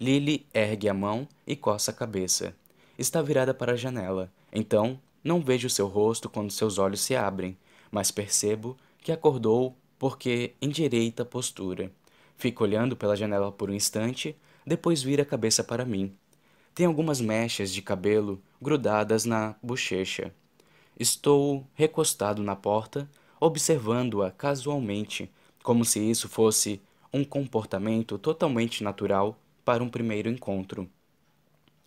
Lily 0.00 0.46
ergue 0.54 0.88
a 0.88 0.94
mão 0.94 1.28
e 1.46 1.54
coça 1.54 1.90
a 1.90 1.94
cabeça. 1.94 2.56
Está 2.98 3.20
virada 3.20 3.52
para 3.52 3.72
a 3.72 3.76
janela, 3.76 4.32
então 4.50 4.98
não 5.22 5.42
vejo 5.42 5.68
seu 5.68 5.86
rosto 5.86 6.26
quando 6.26 6.50
seus 6.50 6.78
olhos 6.78 7.02
se 7.02 7.14
abrem, 7.14 7.54
mas 7.92 8.10
percebo 8.10 8.78
que 9.02 9.12
acordou 9.12 9.76
porque 9.98 10.54
endireita 10.62 11.22
a 11.22 11.26
postura. 11.26 11.92
Fica 12.38 12.64
olhando 12.64 12.96
pela 12.96 13.14
janela 13.14 13.52
por 13.52 13.68
um 13.68 13.74
instante, 13.74 14.34
depois 14.64 15.02
vira 15.02 15.22
a 15.22 15.26
cabeça 15.26 15.62
para 15.62 15.84
mim. 15.84 16.14
Tem 16.74 16.86
algumas 16.86 17.20
mechas 17.20 17.70
de 17.70 17.82
cabelo 17.82 18.40
grudadas 18.58 19.26
na 19.26 19.54
bochecha. 19.62 20.32
Estou 20.98 21.66
recostado 21.74 22.42
na 22.42 22.56
porta, 22.56 23.06
observando-a 23.38 24.30
casualmente, 24.30 25.30
como 25.62 25.84
se 25.84 26.00
isso 26.00 26.26
fosse 26.26 26.80
um 27.12 27.22
comportamento 27.22 28.16
totalmente 28.16 28.82
natural 28.82 29.36
para 29.70 29.84
um 29.84 29.88
primeiro 29.88 30.28
encontro. 30.28 30.90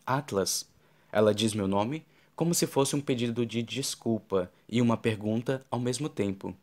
Atlas. 0.06 0.66
Ela 1.12 1.36
diz 1.36 1.54
meu 1.54 1.68
nome 1.68 2.06
como 2.34 2.54
se 2.54 2.66
fosse 2.66 2.96
um 2.96 3.02
pedido 3.02 3.46
de 3.46 3.62
desculpa 3.62 4.50
e 4.70 4.82
uma 4.82 4.96
pergunta 4.96 5.66
ao 5.70 5.82
mesmo 5.82 6.08
tempo. 6.08 6.56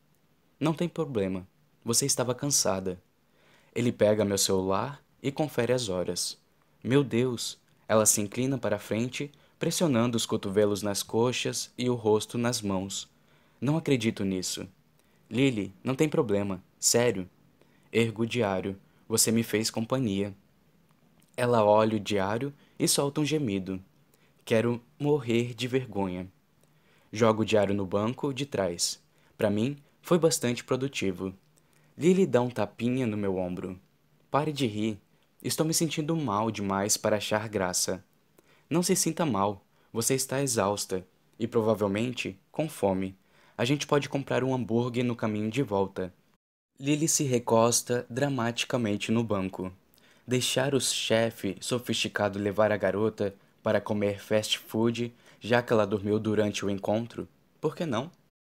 Não 0.58 0.72
tem 0.72 0.88
problema. 0.88 1.46
Você 1.84 2.06
estava 2.06 2.34
cansada. 2.34 2.98
Ele 3.74 3.92
pega 3.92 4.24
meu 4.24 4.38
celular 4.38 5.04
e 5.22 5.30
confere 5.30 5.74
as 5.74 5.90
horas. 5.90 6.38
Meu 6.82 7.04
Deus! 7.04 7.58
Ela 7.86 8.06
se 8.06 8.22
inclina 8.22 8.56
para 8.56 8.76
a 8.76 8.78
frente, 8.78 9.30
pressionando 9.58 10.16
os 10.16 10.24
cotovelos 10.24 10.80
nas 10.80 11.02
coxas 11.02 11.70
e 11.76 11.90
o 11.90 11.94
rosto 11.94 12.38
nas 12.38 12.62
mãos. 12.62 13.10
Não 13.60 13.76
acredito 13.76 14.24
nisso. 14.24 14.66
Lily, 15.30 15.70
não 15.84 15.94
tem 15.94 16.08
problema. 16.08 16.64
Sério. 16.78 17.28
Ergo 17.92 18.22
o 18.22 18.26
diário. 18.26 18.74
Você 19.06 19.30
me 19.30 19.42
fez 19.42 19.70
companhia. 19.70 20.34
Ela 21.40 21.64
olha 21.64 21.96
o 21.96 21.98
diário 21.98 22.52
e 22.78 22.86
solta 22.86 23.18
um 23.18 23.24
gemido. 23.24 23.82
Quero 24.44 24.78
morrer 24.98 25.54
de 25.54 25.66
vergonha. 25.66 26.30
Jogo 27.10 27.40
o 27.40 27.44
diário 27.46 27.74
no 27.74 27.86
banco 27.86 28.30
de 28.34 28.44
trás. 28.44 29.02
Para 29.38 29.48
mim, 29.48 29.78
foi 30.02 30.18
bastante 30.18 30.62
produtivo. 30.62 31.32
Lily 31.96 32.26
dá 32.26 32.42
um 32.42 32.50
tapinha 32.50 33.06
no 33.06 33.16
meu 33.16 33.38
ombro. 33.38 33.80
Pare 34.30 34.52
de 34.52 34.66
rir. 34.66 35.00
Estou 35.42 35.64
me 35.64 35.72
sentindo 35.72 36.14
mal 36.14 36.50
demais 36.50 36.98
para 36.98 37.16
achar 37.16 37.48
graça. 37.48 38.04
Não 38.68 38.82
se 38.82 38.94
sinta 38.94 39.24
mal. 39.24 39.64
Você 39.94 40.14
está 40.14 40.42
exausta 40.42 41.06
e 41.38 41.46
provavelmente 41.46 42.38
com 42.52 42.68
fome. 42.68 43.16
A 43.56 43.64
gente 43.64 43.86
pode 43.86 44.10
comprar 44.10 44.44
um 44.44 44.54
hambúrguer 44.54 45.06
no 45.06 45.16
caminho 45.16 45.50
de 45.50 45.62
volta. 45.62 46.12
Lily 46.78 47.08
se 47.08 47.24
recosta 47.24 48.04
dramaticamente 48.10 49.10
no 49.10 49.24
banco. 49.24 49.72
Deixar 50.30 50.76
o 50.76 50.80
chefe 50.80 51.56
sofisticado 51.60 52.38
levar 52.38 52.70
a 52.70 52.76
garota 52.76 53.34
para 53.64 53.80
comer 53.80 54.20
fast 54.20 54.60
food, 54.60 55.12
já 55.40 55.60
que 55.60 55.72
ela 55.72 55.84
dormiu 55.84 56.20
durante 56.20 56.64
o 56.64 56.70
encontro? 56.70 57.28
Por 57.60 57.74
que 57.74 57.84
não? 57.84 58.12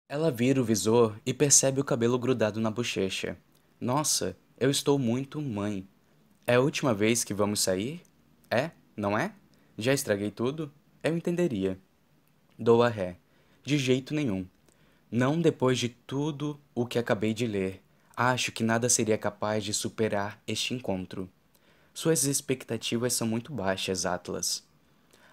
Ela 0.07 0.29
vira 0.29 0.61
o 0.61 0.63
visor 0.63 1.19
e 1.25 1.33
percebe 1.33 1.81
o 1.81 1.83
cabelo 1.83 2.19
grudado 2.19 2.61
na 2.61 2.69
bochecha. 2.69 3.35
Nossa, 3.81 4.37
eu 4.59 4.69
estou 4.69 4.99
muito 4.99 5.41
mãe. 5.41 5.87
É 6.45 6.53
a 6.53 6.61
última 6.61 6.93
vez 6.93 7.23
que 7.23 7.33
vamos 7.33 7.61
sair? 7.61 8.03
É? 8.51 8.69
Não 8.95 9.17
é? 9.17 9.33
Já 9.75 9.93
estraguei 9.93 10.29
tudo? 10.29 10.71
Eu 11.01 11.17
entenderia. 11.17 11.79
Dou 12.55 12.83
a 12.83 12.87
ré. 12.87 13.17
De 13.63 13.79
jeito 13.79 14.13
nenhum. 14.13 14.45
Não 15.09 15.41
depois 15.41 15.79
de 15.79 15.89
tudo 15.89 16.59
o 16.75 16.85
que 16.85 16.99
acabei 16.99 17.33
de 17.33 17.47
ler. 17.47 17.81
Acho 18.15 18.51
que 18.51 18.63
nada 18.63 18.87
seria 18.89 19.17
capaz 19.17 19.63
de 19.63 19.73
superar 19.73 20.39
este 20.45 20.75
encontro. 20.75 21.27
Suas 21.93 22.23
expectativas 22.23 23.13
são 23.13 23.27
muito 23.27 23.53
baixas, 23.53 24.03
Atlas. 24.03 24.63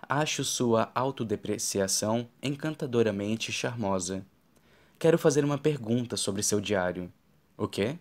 Acho 0.06 0.44
sua 0.44 0.90
autodepreciação 0.94 2.28
encantadoramente 2.42 3.50
charmosa. 3.50 4.26
Quero 4.98 5.16
fazer 5.16 5.42
uma 5.42 5.56
pergunta 5.56 6.18
sobre 6.18 6.42
seu 6.42 6.60
diário. 6.60 7.10
O 7.56 7.66
quê? 7.66 7.98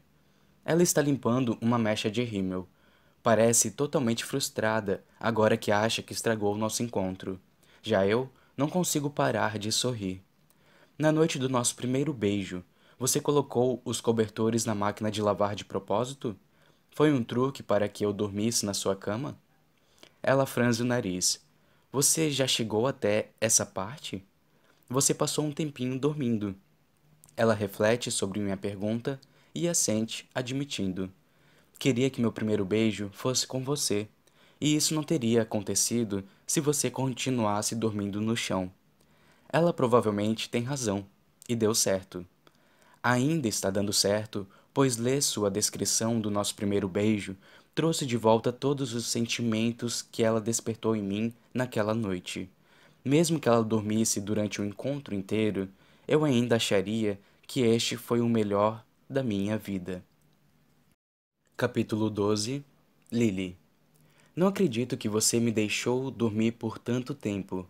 Ela 0.65 0.83
está 0.83 1.01
limpando 1.01 1.57
uma 1.61 1.79
mecha 1.79 2.11
de 2.11 2.21
rímel. 2.21 2.67
Parece 3.23 3.71
totalmente 3.71 4.25
frustrada 4.25 5.05
agora 5.17 5.55
que 5.55 5.71
acha 5.71 6.01
que 6.01 6.11
estragou 6.11 6.53
o 6.53 6.57
nosso 6.57 6.83
encontro. 6.83 7.39
Já 7.81 8.05
eu 8.05 8.29
não 8.57 8.67
consigo 8.67 9.09
parar 9.09 9.57
de 9.57 9.71
sorrir. 9.71 10.21
Na 10.97 11.13
noite 11.13 11.39
do 11.39 11.47
nosso 11.47 11.77
primeiro 11.77 12.13
beijo, 12.13 12.61
você 12.99 13.21
colocou 13.21 13.81
os 13.85 14.01
cobertores 14.01 14.65
na 14.65 14.75
máquina 14.75 15.09
de 15.09 15.21
lavar 15.21 15.55
de 15.55 15.63
propósito? 15.63 16.35
Foi 16.91 17.13
um 17.13 17.23
truque 17.23 17.63
para 17.63 17.87
que 17.87 18.05
eu 18.05 18.11
dormisse 18.11 18.65
na 18.65 18.73
sua 18.73 18.95
cama? 18.95 19.37
Ela 20.21 20.45
franze 20.45 20.81
o 20.81 20.85
nariz. 20.85 21.41
Você 21.91 22.29
já 22.29 22.45
chegou 22.45 22.87
até 22.87 23.29
essa 23.39 23.65
parte? 23.65 24.23
Você 24.89 25.13
passou 25.13 25.45
um 25.45 25.51
tempinho 25.51 25.97
dormindo. 25.97 26.55
Ela 27.37 27.53
reflete 27.53 28.11
sobre 28.11 28.39
minha 28.39 28.57
pergunta 28.57 29.19
e 29.55 29.67
assente, 29.67 30.27
admitindo. 30.35 31.11
Queria 31.79 32.09
que 32.09 32.19
meu 32.19 32.31
primeiro 32.31 32.65
beijo 32.65 33.09
fosse 33.13 33.47
com 33.47 33.63
você, 33.63 34.07
e 34.59 34.75
isso 34.75 34.93
não 34.93 35.03
teria 35.03 35.43
acontecido 35.43 36.23
se 36.45 36.59
você 36.59 36.91
continuasse 36.91 37.75
dormindo 37.75 38.19
no 38.19 38.35
chão. 38.35 38.69
Ela 39.47 39.71
provavelmente 39.71 40.49
tem 40.49 40.63
razão, 40.63 41.05
e 41.47 41.55
deu 41.55 41.73
certo. 41.73 42.25
Ainda 43.01 43.47
está 43.47 43.69
dando 43.69 43.93
certo, 43.93 44.45
pois 44.79 44.95
ler 44.95 45.21
sua 45.21 45.51
descrição 45.51 46.21
do 46.21 46.31
nosso 46.31 46.55
primeiro 46.55 46.87
beijo 46.87 47.35
trouxe 47.75 48.05
de 48.05 48.15
volta 48.15 48.49
todos 48.49 48.93
os 48.93 49.07
sentimentos 49.07 50.01
que 50.01 50.23
ela 50.23 50.39
despertou 50.39 50.95
em 50.95 51.03
mim 51.03 51.33
naquela 51.53 51.93
noite. 51.93 52.49
Mesmo 53.03 53.41
que 53.41 53.49
ela 53.49 53.61
dormisse 53.61 54.21
durante 54.21 54.61
o 54.61 54.63
encontro 54.63 55.13
inteiro, 55.13 55.67
eu 56.07 56.23
ainda 56.23 56.55
acharia 56.55 57.19
que 57.45 57.59
este 57.59 57.97
foi 57.97 58.21
o 58.21 58.29
melhor 58.29 58.81
da 59.09 59.21
minha 59.21 59.57
vida. 59.57 60.01
Capítulo 61.57 62.09
12 62.09 62.63
Lily 63.11 63.57
Não 64.33 64.47
acredito 64.47 64.95
que 64.95 65.09
você 65.09 65.41
me 65.41 65.51
deixou 65.51 66.09
dormir 66.09 66.53
por 66.53 66.79
tanto 66.79 67.13
tempo. 67.13 67.67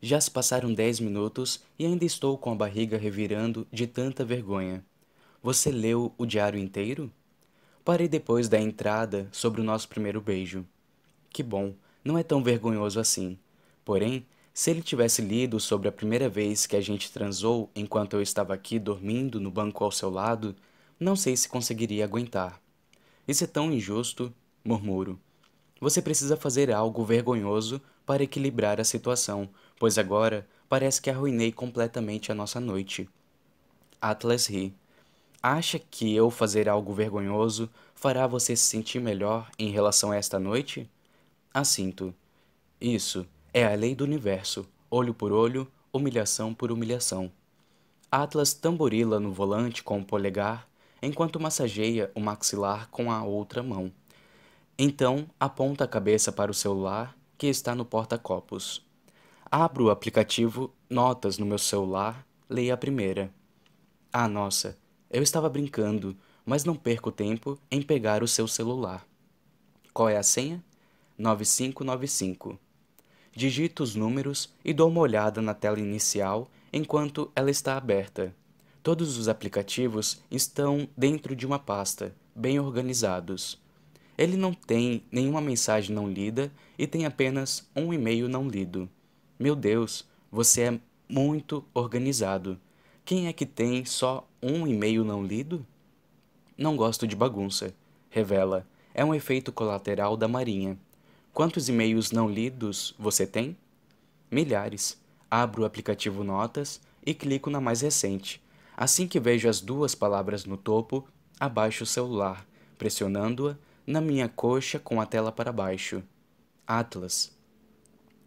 Já 0.00 0.18
se 0.18 0.30
passaram 0.30 0.72
dez 0.72 1.00
minutos 1.00 1.62
e 1.78 1.84
ainda 1.84 2.06
estou 2.06 2.38
com 2.38 2.50
a 2.50 2.56
barriga 2.56 2.96
revirando 2.96 3.66
de 3.70 3.86
tanta 3.86 4.24
vergonha. 4.24 4.82
Você 5.46 5.70
leu 5.70 6.12
o 6.18 6.26
diário 6.26 6.58
inteiro? 6.58 7.08
Parei 7.84 8.08
depois 8.08 8.48
da 8.48 8.60
entrada 8.60 9.28
sobre 9.30 9.60
o 9.60 9.64
nosso 9.64 9.88
primeiro 9.88 10.20
beijo. 10.20 10.66
Que 11.30 11.40
bom, 11.40 11.72
não 12.04 12.18
é 12.18 12.24
tão 12.24 12.42
vergonhoso 12.42 12.98
assim. 12.98 13.38
Porém, 13.84 14.26
se 14.52 14.72
ele 14.72 14.82
tivesse 14.82 15.22
lido 15.22 15.60
sobre 15.60 15.86
a 15.86 15.92
primeira 15.92 16.28
vez 16.28 16.66
que 16.66 16.74
a 16.74 16.80
gente 16.80 17.12
transou 17.12 17.70
enquanto 17.76 18.14
eu 18.14 18.22
estava 18.22 18.54
aqui 18.54 18.76
dormindo 18.76 19.40
no 19.40 19.48
banco 19.48 19.84
ao 19.84 19.92
seu 19.92 20.10
lado, 20.10 20.52
não 20.98 21.14
sei 21.14 21.36
se 21.36 21.48
conseguiria 21.48 22.02
aguentar. 22.02 22.60
Isso 23.28 23.44
é 23.44 23.46
tão 23.46 23.70
injusto, 23.70 24.34
murmuro. 24.64 25.16
Você 25.80 26.02
precisa 26.02 26.36
fazer 26.36 26.72
algo 26.72 27.04
vergonhoso 27.04 27.80
para 28.04 28.24
equilibrar 28.24 28.80
a 28.80 28.84
situação, 28.84 29.48
pois 29.78 29.96
agora 29.96 30.44
parece 30.68 31.00
que 31.00 31.08
arruinei 31.08 31.52
completamente 31.52 32.32
a 32.32 32.34
nossa 32.34 32.58
noite. 32.58 33.08
Atlas 34.02 34.48
ri. 34.48 34.74
Acha 35.48 35.78
que 35.78 36.12
eu 36.12 36.28
fazer 36.28 36.68
algo 36.68 36.92
vergonhoso 36.92 37.70
fará 37.94 38.26
você 38.26 38.56
se 38.56 38.64
sentir 38.64 38.98
melhor 38.98 39.48
em 39.56 39.70
relação 39.70 40.10
a 40.10 40.16
esta 40.16 40.40
noite? 40.40 40.90
Assinto. 41.54 42.12
Isso 42.80 43.24
é 43.54 43.64
a 43.64 43.76
lei 43.76 43.94
do 43.94 44.02
universo, 44.02 44.66
olho 44.90 45.14
por 45.14 45.30
olho, 45.30 45.70
humilhação 45.92 46.52
por 46.52 46.72
humilhação. 46.72 47.30
Atlas 48.10 48.54
tamborila 48.54 49.20
no 49.20 49.30
volante 49.30 49.84
com 49.84 50.00
o 50.00 50.04
polegar, 50.04 50.68
enquanto 51.00 51.38
massageia 51.38 52.10
o 52.12 52.18
maxilar 52.18 52.88
com 52.88 53.12
a 53.12 53.22
outra 53.22 53.62
mão. 53.62 53.92
Então, 54.76 55.30
aponta 55.38 55.84
a 55.84 55.88
cabeça 55.88 56.32
para 56.32 56.50
o 56.50 56.54
celular 56.54 57.16
que 57.38 57.46
está 57.46 57.72
no 57.72 57.84
porta-copos. 57.84 58.84
Abro 59.48 59.84
o 59.84 59.90
aplicativo 59.90 60.74
Notas 60.90 61.38
no 61.38 61.46
meu 61.46 61.58
celular, 61.58 62.26
leio 62.50 62.74
a 62.74 62.76
primeira. 62.76 63.32
Ah, 64.12 64.26
nossa, 64.26 64.76
eu 65.10 65.22
estava 65.22 65.48
brincando, 65.48 66.16
mas 66.44 66.64
não 66.64 66.74
perco 66.74 67.10
tempo 67.10 67.58
em 67.70 67.82
pegar 67.82 68.22
o 68.22 68.28
seu 68.28 68.46
celular. 68.46 69.06
Qual 69.92 70.08
é 70.08 70.16
a 70.16 70.22
senha? 70.22 70.62
9595. 71.18 72.58
Digito 73.32 73.82
os 73.82 73.94
números 73.94 74.52
e 74.64 74.72
dou 74.72 74.88
uma 74.88 75.00
olhada 75.00 75.40
na 75.40 75.54
tela 75.54 75.78
inicial 75.78 76.50
enquanto 76.72 77.30
ela 77.34 77.50
está 77.50 77.76
aberta. 77.76 78.34
Todos 78.82 79.18
os 79.18 79.28
aplicativos 79.28 80.22
estão 80.30 80.88
dentro 80.96 81.34
de 81.34 81.46
uma 81.46 81.58
pasta, 81.58 82.14
bem 82.34 82.60
organizados. 82.60 83.60
Ele 84.16 84.36
não 84.36 84.54
tem 84.54 85.02
nenhuma 85.10 85.40
mensagem 85.40 85.94
não 85.94 86.08
lida 86.08 86.52
e 86.78 86.86
tem 86.86 87.04
apenas 87.04 87.68
um 87.74 87.92
e-mail 87.92 88.28
não 88.28 88.48
lido. 88.48 88.88
Meu 89.38 89.54
Deus, 89.54 90.06
você 90.30 90.62
é 90.62 90.80
muito 91.08 91.64
organizado. 91.74 92.58
Quem 93.06 93.28
é 93.28 93.32
que 93.32 93.46
tem 93.46 93.84
só 93.84 94.28
um 94.42 94.66
e-mail 94.66 95.04
não 95.04 95.24
lido? 95.24 95.64
Não 96.58 96.74
gosto 96.74 97.06
de 97.06 97.14
bagunça, 97.14 97.72
revela. 98.10 98.66
É 98.92 99.04
um 99.04 99.14
efeito 99.14 99.52
colateral 99.52 100.16
da 100.16 100.26
Marinha. 100.26 100.76
Quantos 101.32 101.68
e-mails 101.68 102.10
não 102.10 102.28
lidos 102.28 102.96
você 102.98 103.24
tem? 103.24 103.56
Milhares. 104.28 105.00
Abro 105.30 105.62
o 105.62 105.64
aplicativo 105.64 106.24
Notas 106.24 106.80
e 107.06 107.14
clico 107.14 107.48
na 107.48 107.60
mais 107.60 107.80
recente. 107.80 108.42
Assim 108.76 109.06
que 109.06 109.20
vejo 109.20 109.48
as 109.48 109.60
duas 109.60 109.94
palavras 109.94 110.44
no 110.44 110.56
topo, 110.56 111.06
abaixo 111.38 111.84
o 111.84 111.86
celular, 111.86 112.44
pressionando-a 112.76 113.56
na 113.86 114.00
minha 114.00 114.28
coxa 114.28 114.80
com 114.80 115.00
a 115.00 115.06
tela 115.06 115.30
para 115.30 115.52
baixo. 115.52 116.02
Atlas. 116.66 117.32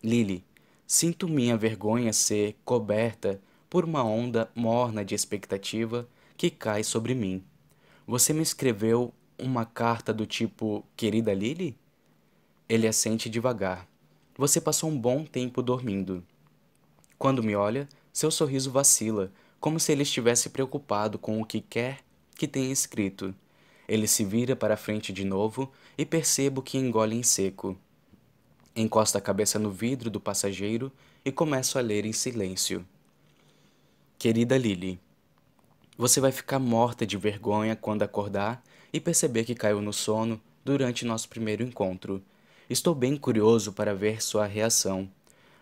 Lily. 0.02 0.42
Sinto 0.88 1.28
minha 1.28 1.58
vergonha 1.58 2.14
ser 2.14 2.56
coberta 2.64 3.42
por 3.70 3.86
uma 3.86 4.04
onda 4.04 4.50
morna 4.56 5.06
de 5.06 5.14
expectativa 5.14 6.08
que 6.36 6.50
cai 6.50 6.84
sobre 6.84 7.14
mim. 7.14 7.44
Você 8.08 8.34
me 8.34 8.42
escreveu 8.42 9.14
uma 9.38 9.66
carta 9.66 10.14
do 10.14 10.26
tipo 10.26 10.84
Querida 10.98 11.34
Lily? 11.34 11.78
Ele 12.68 12.88
assente 12.88 13.30
devagar. 13.30 13.88
Você 14.36 14.60
passou 14.60 14.90
um 14.90 14.98
bom 14.98 15.24
tempo 15.24 15.62
dormindo. 15.62 16.24
Quando 17.18 17.44
me 17.44 17.56
olha, 17.56 17.88
seu 18.12 18.32
sorriso 18.32 18.72
vacila, 18.72 19.32
como 19.60 19.80
se 19.80 19.92
ele 19.92 20.04
estivesse 20.04 20.50
preocupado 20.50 21.20
com 21.20 21.40
o 21.40 21.46
que 21.46 21.62
quer 21.62 22.00
que 22.36 22.48
tenha 22.48 22.72
escrito. 22.72 23.36
Ele 23.88 24.08
se 24.08 24.24
vira 24.24 24.56
para 24.56 24.76
a 24.76 24.78
frente 24.78 25.12
de 25.12 25.26
novo 25.26 25.72
e 25.98 26.06
percebo 26.06 26.62
que 26.62 26.78
engole 26.78 27.16
em 27.16 27.24
seco. 27.24 27.78
Encosta 28.76 29.18
a 29.18 29.22
cabeça 29.22 29.60
no 29.60 29.70
vidro 29.70 30.10
do 30.10 30.20
passageiro 30.20 30.92
e 31.26 31.32
começo 31.32 31.78
a 31.78 31.82
ler 31.82 32.06
em 32.06 32.14
silêncio. 32.14 32.86
Querida 34.22 34.58
Lily, 34.58 35.00
você 35.98 36.20
vai 36.20 36.34
ficar 36.34 36.60
morta 36.60 37.08
de 37.08 37.16
vergonha 37.16 37.74
quando 37.74 38.04
acordar 38.04 38.62
e 38.92 39.00
perceber 39.00 39.46
que 39.46 39.56
caiu 39.56 39.82
no 39.82 39.94
sono 39.94 40.42
durante 40.66 41.06
nosso 41.06 41.30
primeiro 41.30 41.64
encontro. 41.64 42.22
Estou 42.70 42.94
bem 42.94 43.16
curioso 43.16 43.72
para 43.72 43.96
ver 43.96 44.22
sua 44.22 44.46
reação, 44.46 45.10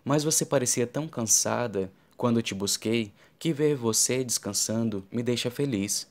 mas 0.04 0.24
você 0.24 0.44
parecia 0.44 0.88
tão 0.88 1.08
cansada 1.08 1.92
quando 2.18 2.42
te 2.42 2.56
busquei 2.56 3.14
que 3.38 3.54
ver 3.54 3.76
você 3.76 4.24
descansando 4.24 5.06
me 5.12 5.22
deixa 5.22 5.52
feliz. 5.52 6.08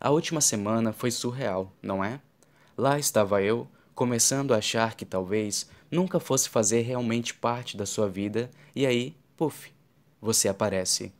A 0.00 0.10
última 0.10 0.40
semana 0.40 0.92
foi 0.92 1.10
surreal, 1.10 1.72
não 1.82 2.04
é? 2.04 2.20
Lá 2.78 2.96
estava 2.96 3.42
eu, 3.42 3.66
começando 3.92 4.54
a 4.54 4.58
achar 4.58 4.94
que 4.94 5.04
talvez 5.04 5.68
nunca 5.90 6.20
fosse 6.20 6.48
fazer 6.48 6.82
realmente 6.82 7.34
parte 7.34 7.76
da 7.76 7.86
sua 7.86 8.08
vida, 8.08 8.48
e 8.72 8.86
aí, 8.86 9.16
puf, 9.36 9.72
você 10.20 10.48
aparece. 10.48 11.12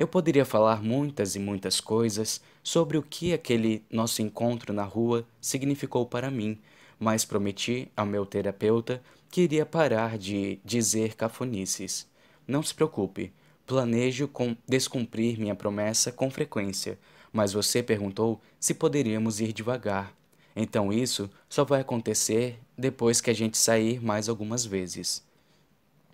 Eu 0.00 0.08
poderia 0.08 0.46
falar 0.46 0.82
muitas 0.82 1.36
e 1.36 1.38
muitas 1.38 1.78
coisas 1.78 2.40
sobre 2.62 2.96
o 2.96 3.02
que 3.02 3.34
aquele 3.34 3.84
nosso 3.90 4.22
encontro 4.22 4.72
na 4.72 4.82
rua 4.82 5.26
significou 5.42 6.06
para 6.06 6.30
mim, 6.30 6.58
mas 6.98 7.26
prometi 7.26 7.86
ao 7.94 8.06
meu 8.06 8.24
terapeuta 8.24 9.02
que 9.30 9.42
iria 9.42 9.66
parar 9.66 10.16
de 10.16 10.58
dizer 10.64 11.16
cafonices. 11.16 12.08
Não 12.48 12.62
se 12.62 12.74
preocupe, 12.74 13.30
planejo 13.66 14.26
com 14.26 14.56
descumprir 14.66 15.38
minha 15.38 15.54
promessa 15.54 16.10
com 16.10 16.30
frequência, 16.30 16.98
mas 17.30 17.52
você 17.52 17.82
perguntou 17.82 18.40
se 18.58 18.72
poderíamos 18.72 19.38
ir 19.38 19.52
devagar. 19.52 20.14
Então 20.56 20.90
isso 20.90 21.28
só 21.46 21.62
vai 21.62 21.82
acontecer 21.82 22.58
depois 22.76 23.20
que 23.20 23.28
a 23.28 23.34
gente 23.34 23.58
sair 23.58 24.02
mais 24.02 24.30
algumas 24.30 24.64
vezes. 24.64 25.22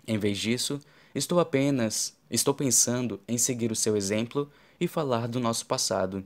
Em 0.05 0.17
vez 0.17 0.37
disso, 0.37 0.81
Estou 1.17 1.39
apenas, 1.39 2.15
estou 2.29 2.53
pensando 2.53 3.19
em 3.27 3.37
seguir 3.37 3.71
o 3.71 3.75
seu 3.75 3.95
exemplo 3.95 4.51
e 4.79 4.87
falar 4.87 5.27
do 5.27 5.39
nosso 5.39 5.65
passado. 5.65 6.23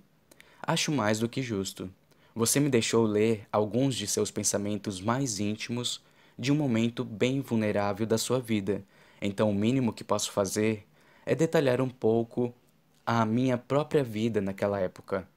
Acho 0.61 0.91
mais 0.91 1.19
do 1.19 1.30
que 1.30 1.41
justo. 1.41 1.89
Você 2.35 2.59
me 2.59 2.69
deixou 2.69 3.05
ler 3.05 3.47
alguns 3.51 3.95
de 3.95 4.07
seus 4.07 4.31
pensamentos 4.31 5.01
mais 5.01 5.39
íntimos 5.39 6.01
de 6.38 6.51
um 6.51 6.55
momento 6.55 7.03
bem 7.03 7.41
vulnerável 7.41 8.05
da 8.05 8.17
sua 8.17 8.39
vida, 8.39 8.83
então 9.21 9.49
o 9.51 9.55
mínimo 9.55 9.93
que 9.93 10.03
posso 10.03 10.31
fazer 10.31 10.88
é 11.25 11.35
detalhar 11.35 11.81
um 11.81 11.89
pouco 11.89 12.53
a 13.05 13.25
minha 13.25 13.57
própria 13.57 14.03
vida 14.03 14.41
naquela 14.41 14.80
época. 14.80 15.27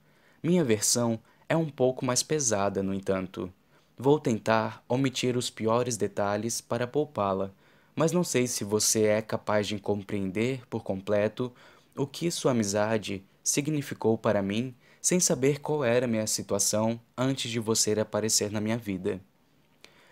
Minha 0.43 0.65
versão 0.65 1.19
é 1.49 1.57
um 1.57 1.69
pouco 1.69 2.05
mais 2.05 2.23
pesada, 2.23 2.83
no 2.83 2.95
entanto. 2.95 3.53
Vou 3.99 4.19
tentar 4.19 4.85
omitir 4.89 5.37
os 5.37 5.51
piores 5.51 5.97
detalhes 5.97 6.61
para 6.61 6.87
poupá-la 6.87 7.53
mas 7.95 8.13
não 8.13 8.25
sei 8.25 8.47
se 8.47 8.65
você 8.65 9.05
é 9.05 9.23
capaz 9.23 9.67
de 9.67 9.79
compreender 9.79 10.67
por 10.69 10.83
completo 10.83 11.53
o 11.97 12.07
que 12.07 12.31
sua 12.31 12.51
amizade 12.51 13.25
significou 13.43 14.19
para 14.19 14.43
mim 14.43 14.75
sem 15.01 15.21
saber 15.21 15.61
qual 15.61 15.85
era 15.85 16.07
minha 16.07 16.27
situação 16.27 16.99
antes 17.17 17.51
de 17.51 17.61
você 17.61 17.93
aparecer 17.93 18.51
na 18.51 18.61
minha 18.61 18.79
vida. 18.79 19.21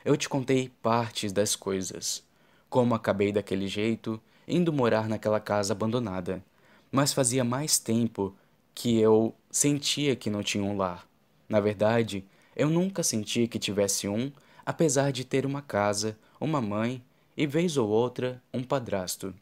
Eu 0.05 0.17
te 0.17 0.29
contei 0.29 0.71
partes 0.83 1.33
das 1.33 1.57
coisas, 1.57 2.23
como 2.69 2.95
acabei 2.95 3.33
daquele 3.33 3.67
jeito, 3.67 4.21
indo 4.47 4.73
morar 4.73 5.09
naquela 5.09 5.41
casa 5.41 5.73
abandonada, 5.73 6.45
mas 6.91 7.13
fazia 7.13 7.43
mais 7.43 7.79
tempo 7.79 8.37
que 8.75 8.99
eu 8.99 9.35
sentia 9.51 10.15
que 10.15 10.29
não 10.29 10.43
tinha 10.43 10.65
um 10.65 10.77
lar. 10.77 11.09
Na 11.49 11.61
verdade, 11.61 12.25
eu 12.55 12.69
nunca 12.69 13.03
senti 13.03 13.47
que 13.47 13.59
tivesse 13.59 14.09
um, 14.09 14.31
apesar 14.65 15.11
de 15.11 15.25
ter 15.25 15.47
uma 15.47 15.63
casa, 15.63 16.19
uma 16.41 16.61
mãe 16.61 17.03
e, 17.37 17.47
vez 17.47 17.77
ou 17.77 17.89
outra, 17.89 18.43
um 18.53 18.63
padrasto. 18.63 19.35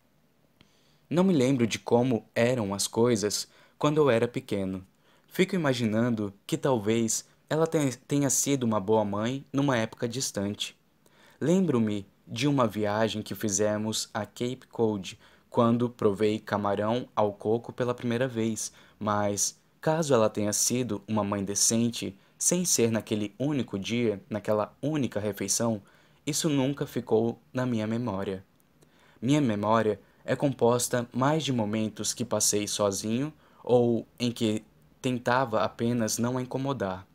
Não 1.09 1.25
me 1.25 1.33
lembro 1.33 1.67
de 1.67 1.79
como 1.79 2.25
eram 2.35 2.73
as 2.73 2.87
coisas 2.87 3.49
quando 3.79 3.99
eu 3.99 4.11
era 4.11 4.29
pequeno. 4.29 4.87
Fico 5.27 5.55
imaginando 5.55 6.33
que 6.47 6.57
talvez 6.57 7.25
ela 7.49 7.67
tenha 7.67 8.31
sido 8.31 8.63
uma 8.63 8.79
boa 8.79 9.05
mãe 9.05 9.45
numa 9.53 9.77
época 9.77 10.09
distante. 10.09 10.77
Lembro-me 11.41 12.07
de 12.27 12.47
uma 12.47 12.67
viagem 12.67 13.23
que 13.23 13.35
fizemos 13.35 14.09
a 14.15 14.25
Cape 14.25 14.69
Cod, 14.71 15.19
quando 15.49 15.91
provei 15.91 16.39
camarão 16.39 17.09
ao 17.15 17.33
coco 17.33 17.73
pela 17.73 17.93
primeira 17.93 18.29
vez, 18.29 18.73
mas 19.01 19.59
caso 19.81 20.15
ela 20.15 20.31
tenha 20.31 20.53
sido 20.53 21.03
uma 21.09 21.25
mãe 21.25 21.45
decente, 21.45 22.17
sem 22.39 22.65
ser 22.65 22.93
naquele 22.93 23.35
único 23.37 23.77
dia, 23.77 24.23
naquela 24.31 24.77
única 24.81 25.19
refeição, 25.19 25.83
isso 26.31 26.49
nunca 26.49 26.87
ficou 26.87 27.39
na 27.53 27.67
minha 27.67 27.87
memória. 27.87 28.45
Minha 29.21 29.41
memória 29.41 30.01
é 30.25 30.35
composta 30.35 31.09
mais 31.13 31.45
de 31.45 31.53
momentos 31.53 32.15
que 32.15 32.25
passei 32.25 32.67
sozinho 32.67 33.33
ou 33.63 34.07
em 34.19 34.31
que 34.33 34.65
tentava 35.03 35.63
apenas 35.63 36.19
não 36.19 36.39
a 36.39 36.43
incomodar. 36.43 37.07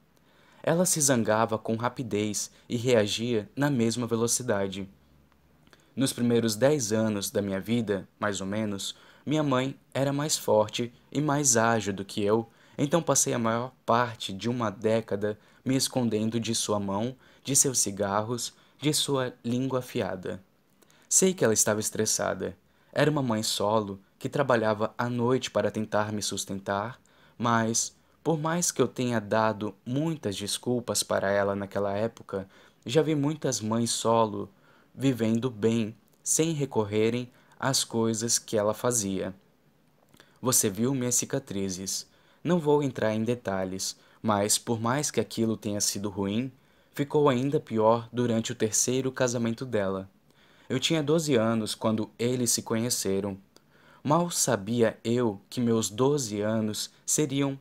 Ela 0.61 0.85
se 0.85 1.00
zangava 1.00 1.58
com 1.58 1.76
rapidez 1.76 2.52
e 2.68 2.76
reagia 2.76 3.50
na 3.56 3.69
mesma 3.69 4.08
velocidade. 4.08 4.88
Nos 5.95 6.11
primeiros 6.11 6.56
dez 6.56 6.92
anos 6.92 7.30
da 7.32 7.42
minha 7.42 7.60
vida, 7.60 8.08
mais 8.19 8.42
ou 8.42 8.48
menos, 8.48 8.95
minha 9.26 9.44
mãe 9.44 9.76
era 9.94 10.11
mais 10.11 10.38
forte 10.38 10.92
e 11.11 11.22
mais 11.22 11.56
ágil 11.56 11.94
do 11.94 12.03
que 12.03 12.24
eu, 12.24 12.50
então 12.77 13.02
passei 13.02 13.34
a 13.34 13.40
maior 13.40 13.72
parte 13.85 14.34
de 14.34 14.50
uma 14.50 14.69
década 14.69 15.40
me 15.64 15.76
escondendo 15.76 16.40
de 16.40 16.53
sua 16.53 16.80
mão, 16.80 17.16
de 17.44 17.56
seus 17.56 17.80
cigarros, 17.80 18.53
de 18.80 18.94
sua 18.94 19.34
língua 19.44 19.80
afiada. 19.80 20.42
Sei 21.08 21.34
que 21.34 21.44
ela 21.44 21.54
estava 21.54 21.80
estressada. 21.80 22.58
Era 22.92 23.10
uma 23.10 23.22
mãe 23.22 23.44
solo 23.44 24.00
que 24.18 24.30
trabalhava 24.30 24.94
à 24.98 25.10
noite 25.10 25.52
para 25.52 25.72
tentar 25.72 26.12
me 26.12 26.22
sustentar, 26.22 27.00
mas, 27.38 27.95
por 28.24 28.40
mais 28.40 28.72
que 28.72 28.82
eu 28.82 28.88
tenha 28.88 29.20
dado 29.20 29.76
muitas 29.86 30.36
desculpas 30.36 31.04
para 31.04 31.30
ela 31.30 31.56
naquela 31.56 31.94
época, 31.94 32.48
já 32.86 33.02
vi 33.02 33.16
muitas 33.16 33.62
mães 33.62 33.92
solo 33.92 34.50
vivendo 34.94 35.50
bem 35.50 35.95
sem 36.24 36.54
recorrerem 36.54 37.30
às 37.60 37.84
coisas 37.84 38.40
que 38.40 38.58
ela 38.58 38.74
fazia. 38.74 39.34
Você 40.42 40.70
viu 40.70 40.94
minhas 40.94 41.16
cicatrizes. 41.16 42.08
Não 42.44 42.60
vou 42.60 42.84
entrar 42.84 43.14
em 43.14 43.24
detalhes, 43.24 43.98
mas 44.22 44.58
por 44.58 44.80
mais 44.80 45.10
que 45.10 45.20
aquilo 45.20 45.58
tenha 45.58 45.82
sido 45.82 46.10
ruim, 46.10 46.52
ficou 46.95 47.27
ainda 47.27 47.59
pior 47.59 48.07
durante 48.11 48.53
o 48.53 48.56
terceiro 48.56 49.11
casamento 49.11 49.65
dela. 49.65 50.09
Eu 50.69 50.80
tinha 50.80 51.03
12 51.03 51.35
anos 51.35 51.75
quando 51.75 52.09
eles 52.17 52.51
se 52.51 52.61
conheceram. 52.61 53.38
Mal 54.01 54.32
sabia 54.32 54.98
eu 55.03 55.41
que 55.49 55.59
meus 55.59 55.90
12 55.90 56.40
anos 56.40 56.90
seriam 57.06 57.59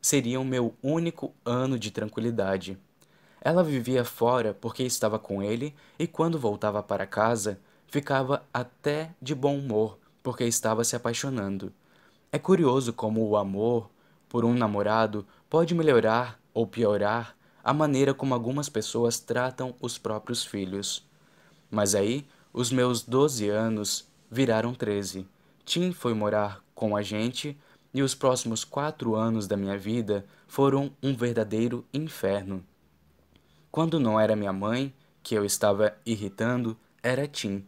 seriam 0.00 0.44
meu 0.44 0.74
único 0.82 1.34
ano 1.44 1.78
de 1.78 1.90
tranquilidade. 1.90 2.78
Ela 3.40 3.64
vivia 3.64 4.04
fora 4.04 4.52
porque 4.52 4.82
estava 4.82 5.18
com 5.18 5.42
ele 5.42 5.74
e 5.98 6.06
quando 6.06 6.38
voltava 6.38 6.82
para 6.82 7.06
casa, 7.06 7.58
ficava 7.88 8.44
até 8.52 9.10
de 9.20 9.34
bom 9.34 9.56
humor 9.58 9.98
porque 10.22 10.44
estava 10.44 10.84
se 10.84 10.94
apaixonando. 10.94 11.72
É 12.30 12.38
curioso 12.38 12.92
como 12.92 13.26
o 13.26 13.36
amor 13.36 13.88
por 14.28 14.44
um 14.44 14.54
namorado 14.54 15.26
pode 15.48 15.74
melhorar 15.74 16.38
ou 16.52 16.66
piorar 16.66 17.35
a 17.66 17.74
maneira 17.74 18.14
como 18.14 18.32
algumas 18.32 18.68
pessoas 18.68 19.18
tratam 19.18 19.74
os 19.80 19.98
próprios 19.98 20.44
filhos. 20.44 21.04
Mas 21.68 21.96
aí, 21.96 22.24
os 22.52 22.70
meus 22.70 23.02
12 23.02 23.48
anos 23.48 24.06
viraram 24.30 24.72
13. 24.72 25.26
Tim 25.64 25.90
foi 25.90 26.14
morar 26.14 26.62
com 26.76 26.96
a 26.96 27.02
gente 27.02 27.58
e 27.92 28.04
os 28.04 28.14
próximos 28.14 28.62
quatro 28.62 29.16
anos 29.16 29.48
da 29.48 29.56
minha 29.56 29.76
vida 29.76 30.24
foram 30.46 30.92
um 31.02 31.12
verdadeiro 31.12 31.84
inferno. 31.92 32.64
Quando 33.68 33.98
não 33.98 34.20
era 34.20 34.36
minha 34.36 34.52
mãe, 34.52 34.94
que 35.20 35.34
eu 35.34 35.44
estava 35.44 35.92
irritando, 36.06 36.76
era 37.02 37.26
Tim. 37.26 37.66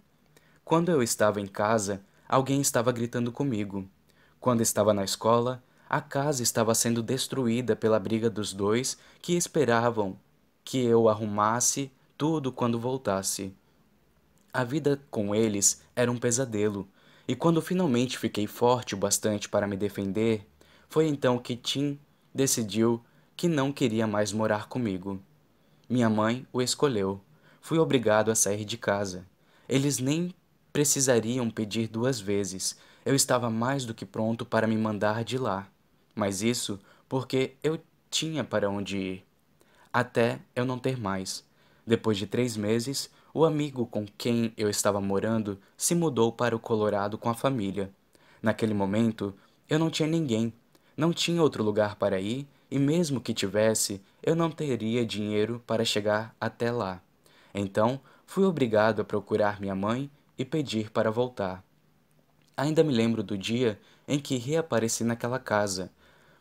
Quando 0.64 0.92
eu 0.92 1.02
estava 1.02 1.40
em 1.40 1.46
casa, 1.48 2.00
alguém 2.28 2.60
estava 2.60 2.92
gritando 2.92 3.32
comigo. 3.32 3.84
Quando 4.38 4.60
estava 4.60 4.94
na 4.94 5.02
escola, 5.02 5.60
a 5.88 6.02
casa 6.02 6.42
estava 6.42 6.74
sendo 6.74 7.02
destruída 7.02 7.74
pela 7.74 7.98
briga 7.98 8.28
dos 8.28 8.52
dois 8.52 8.98
que 9.22 9.34
esperavam 9.34 10.18
que 10.62 10.84
eu 10.84 11.08
arrumasse 11.08 11.90
tudo 12.16 12.52
quando 12.52 12.78
voltasse. 12.78 13.54
A 14.52 14.64
vida 14.64 15.00
com 15.10 15.34
eles 15.34 15.82
era 15.96 16.12
um 16.12 16.18
pesadelo, 16.18 16.86
e 17.26 17.34
quando 17.34 17.62
finalmente 17.62 18.18
fiquei 18.18 18.46
forte 18.46 18.94
o 18.94 18.98
bastante 18.98 19.48
para 19.48 19.66
me 19.66 19.76
defender, 19.76 20.46
foi 20.90 21.06
então 21.06 21.38
que 21.38 21.56
Tim 21.56 21.98
decidiu 22.34 23.02
que 23.34 23.48
não 23.48 23.72
queria 23.72 24.06
mais 24.06 24.30
morar 24.30 24.68
comigo. 24.68 25.18
Minha 25.88 26.10
mãe 26.10 26.46
o 26.52 26.60
escolheu. 26.60 27.20
Fui 27.62 27.78
obrigado 27.78 28.30
a 28.30 28.34
sair 28.34 28.64
de 28.64 28.76
casa. 28.76 29.26
Eles 29.66 29.98
nem 29.98 30.34
precisariam 30.70 31.48
pedir 31.48 31.88
duas 31.88 32.20
vezes. 32.20 32.76
Eu 33.06 33.14
estava 33.14 33.48
mais 33.48 33.86
do 33.86 33.94
que 33.94 34.04
pronto 34.04 34.44
para 34.44 34.66
me 34.66 34.76
mandar 34.76 35.24
de 35.24 35.38
lá 35.38 35.66
mas 36.18 36.42
isso 36.42 36.80
porque 37.08 37.54
eu 37.62 37.78
tinha 38.10 38.42
para 38.42 38.68
onde 38.68 38.98
ir. 38.98 39.26
Até 39.92 40.40
eu 40.54 40.64
não 40.64 40.76
ter 40.76 40.98
mais. 40.98 41.44
Depois 41.86 42.18
de 42.18 42.26
três 42.26 42.56
meses, 42.56 43.08
o 43.32 43.44
amigo 43.44 43.86
com 43.86 44.04
quem 44.18 44.52
eu 44.56 44.68
estava 44.68 45.00
morando 45.00 45.60
se 45.76 45.94
mudou 45.94 46.32
para 46.32 46.56
o 46.56 46.58
Colorado 46.58 47.16
com 47.16 47.30
a 47.30 47.34
família. 47.34 47.92
Naquele 48.42 48.74
momento, 48.74 49.32
eu 49.68 49.78
não 49.78 49.90
tinha 49.90 50.08
ninguém, 50.08 50.52
não 50.96 51.12
tinha 51.12 51.40
outro 51.40 51.62
lugar 51.62 51.94
para 51.94 52.20
ir 52.20 52.48
e, 52.68 52.80
mesmo 52.80 53.20
que 53.20 53.32
tivesse, 53.32 54.02
eu 54.20 54.34
não 54.34 54.50
teria 54.50 55.06
dinheiro 55.06 55.62
para 55.64 55.84
chegar 55.84 56.34
até 56.40 56.72
lá. 56.72 57.00
Então, 57.54 58.00
fui 58.26 58.44
obrigado 58.44 59.00
a 59.00 59.04
procurar 59.04 59.60
minha 59.60 59.74
mãe 59.74 60.10
e 60.36 60.44
pedir 60.44 60.90
para 60.90 61.12
voltar. 61.12 61.64
Ainda 62.56 62.82
me 62.82 62.92
lembro 62.92 63.22
do 63.22 63.38
dia 63.38 63.78
em 64.08 64.18
que 64.18 64.36
reapareci 64.36 65.04
naquela 65.04 65.38
casa, 65.38 65.92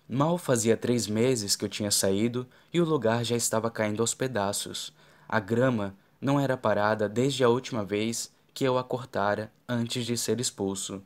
Mal 0.09 0.37
fazia 0.37 0.77
três 0.77 1.05
meses 1.05 1.55
que 1.55 1.65
eu 1.65 1.69
tinha 1.69 1.91
saído 1.91 2.47
e 2.73 2.79
o 2.79 2.85
lugar 2.85 3.25
já 3.25 3.35
estava 3.35 3.69
caindo 3.69 4.01
aos 4.01 4.13
pedaços. 4.13 4.93
A 5.27 5.37
grama 5.37 5.93
não 6.21 6.39
era 6.39 6.55
parada 6.55 7.09
desde 7.09 7.43
a 7.43 7.49
última 7.49 7.83
vez 7.83 8.31
que 8.53 8.63
eu 8.63 8.77
a 8.77 8.83
cortara 8.83 9.51
antes 9.67 10.05
de 10.05 10.17
ser 10.17 10.39
expulso. 10.39 11.03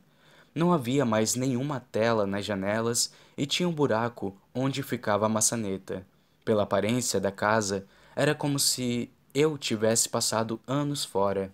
Não 0.54 0.72
havia 0.72 1.04
mais 1.04 1.34
nenhuma 1.34 1.80
tela 1.80 2.26
nas 2.26 2.44
janelas 2.44 3.12
e 3.36 3.44
tinha 3.44 3.68
um 3.68 3.72
buraco 3.72 4.36
onde 4.54 4.84
ficava 4.84 5.26
a 5.26 5.28
maçaneta. 5.28 6.06
Pela 6.44 6.62
aparência 6.62 7.18
da 7.18 7.32
casa, 7.32 7.84
era 8.14 8.36
como 8.36 8.56
se 8.58 9.10
eu 9.34 9.58
tivesse 9.58 10.08
passado 10.08 10.60
anos 10.64 11.04
fora. 11.04 11.52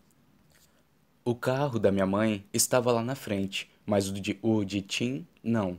O 1.25 1.35
carro 1.35 1.78
da 1.78 1.91
minha 1.91 2.07
mãe 2.07 2.44
estava 2.52 2.93
lá 2.93 3.02
na 3.02 3.15
frente, 3.15 3.70
mas 3.86 4.09
o 4.09 4.12
de, 4.12 4.39
o 4.43 4.65
de 4.65 4.83
Tim 4.83 5.27
não. 5.43 5.78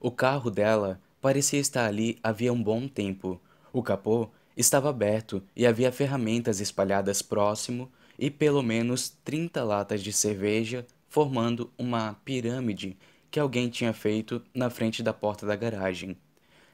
O 0.00 0.10
carro 0.12 0.50
dela 0.50 1.00
parecia 1.20 1.60
estar 1.60 1.86
ali 1.86 2.18
havia 2.22 2.52
um 2.52 2.62
bom 2.62 2.86
tempo. 2.88 3.40
O 3.72 3.82
capô 3.82 4.28
estava 4.56 4.90
aberto 4.90 5.42
e 5.54 5.66
havia 5.66 5.92
ferramentas 5.92 6.60
espalhadas 6.60 7.22
próximo 7.22 7.90
e 8.18 8.30
pelo 8.30 8.62
menos 8.62 9.10
trinta 9.24 9.62
latas 9.62 10.02
de 10.02 10.12
cerveja 10.12 10.86
formando 11.08 11.70
uma 11.78 12.14
pirâmide 12.24 12.96
que 13.30 13.38
alguém 13.38 13.68
tinha 13.68 13.92
feito 13.92 14.42
na 14.54 14.70
frente 14.70 15.02
da 15.02 15.12
porta 15.12 15.46
da 15.46 15.54
garagem. 15.54 16.16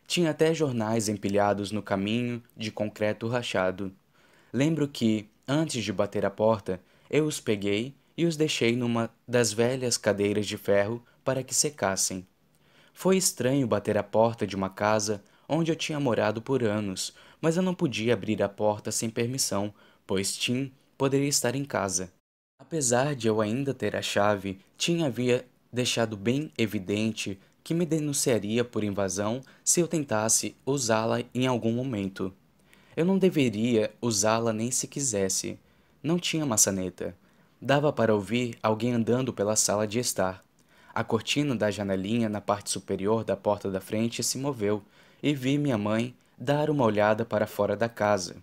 Tinha 0.07 0.31
até 0.31 0.55
jornais 0.55 1.09
empilhados 1.09 1.71
no 1.71 1.83
caminho 1.83 2.43
de 2.57 2.71
concreto 2.71 3.27
rachado. 3.27 3.93
Lembro 4.53 4.87
que, 4.87 5.29
antes 5.49 5.83
de 5.83 5.93
bater 5.93 6.25
a 6.25 6.31
porta, 6.31 6.81
eu 7.11 7.25
os 7.25 7.41
peguei 7.41 7.95
e 8.17 8.25
os 8.25 8.37
deixei 8.37 8.77
numa 8.77 9.11
das 9.27 9.53
velhas 9.53 9.97
cadeiras 9.97 10.47
de 10.47 10.57
ferro 10.57 11.03
para 11.25 11.43
que 11.43 11.55
secassem. 11.55 12.27
Foi 12.95 13.17
estranho 13.17 13.67
bater 13.67 13.99
a 13.99 14.03
porta 14.03 14.47
de 14.47 14.57
uma 14.57 14.71
casa 14.71 15.23
onde 15.47 15.71
eu 15.71 15.77
tinha 15.77 16.01
morado 16.01 16.41
por 16.41 16.63
anos, 16.63 17.13
mas 17.41 17.57
eu 17.57 17.63
não 17.63 17.75
podia 17.75 18.15
abrir 18.15 18.43
a 18.43 18.49
porta 18.49 18.91
sem 18.91 19.11
permissão, 19.11 19.75
pois 20.07 20.35
Tim 20.35 20.73
poderia 20.97 21.29
estar 21.29 21.55
em 21.55 21.65
casa. 21.65 22.11
Apesar 22.59 23.15
de 23.15 23.27
eu 23.27 23.41
ainda 23.41 23.75
ter 23.75 23.97
a 23.97 24.01
chave, 24.01 24.61
Tim 24.79 25.03
havia 25.03 25.45
deixado 25.73 26.17
bem 26.17 26.51
evidente 26.57 27.39
que 27.65 27.75
me 27.75 27.85
denunciaria 27.85 28.65
por 28.65 28.85
invasão 28.85 29.41
se 29.65 29.81
eu 29.81 29.89
tentasse 29.89 30.55
usá-la 30.65 31.23
em 31.35 31.47
algum 31.47 31.73
momento. 31.73 32.33
Eu 32.97 33.05
não 33.05 33.19
deveria 33.19 33.93
usá-la 34.01 34.53
nem 34.53 34.71
se 34.71 34.87
quisesse. 34.87 35.59
Não 36.03 36.19
tinha 36.19 36.47
maçaneta. 36.47 37.17
Dava 37.61 37.93
para 37.93 38.15
ouvir 38.15 38.57
alguém 38.63 38.93
andando 38.93 39.33
pela 39.33 39.57
sala 39.57 39.87
de 39.87 39.99
estar. 39.99 40.44
A 40.95 41.03
cortina 41.03 41.57
da 41.57 41.73
janelinha 41.73 42.29
na 42.29 42.41
parte 42.41 42.71
superior 42.71 43.25
da 43.25 43.37
porta 43.37 43.69
da 43.69 43.81
frente 43.81 44.23
se 44.23 44.39
moveu 44.39 44.81
e 45.21 45.35
vi 45.35 45.59
minha 45.59 45.77
mãe 45.77 46.15
dar 46.39 46.71
uma 46.71 46.85
olhada 46.85 47.25
para 47.25 47.49
fora 47.49 47.77
da 47.77 47.89
casa. 47.89 48.37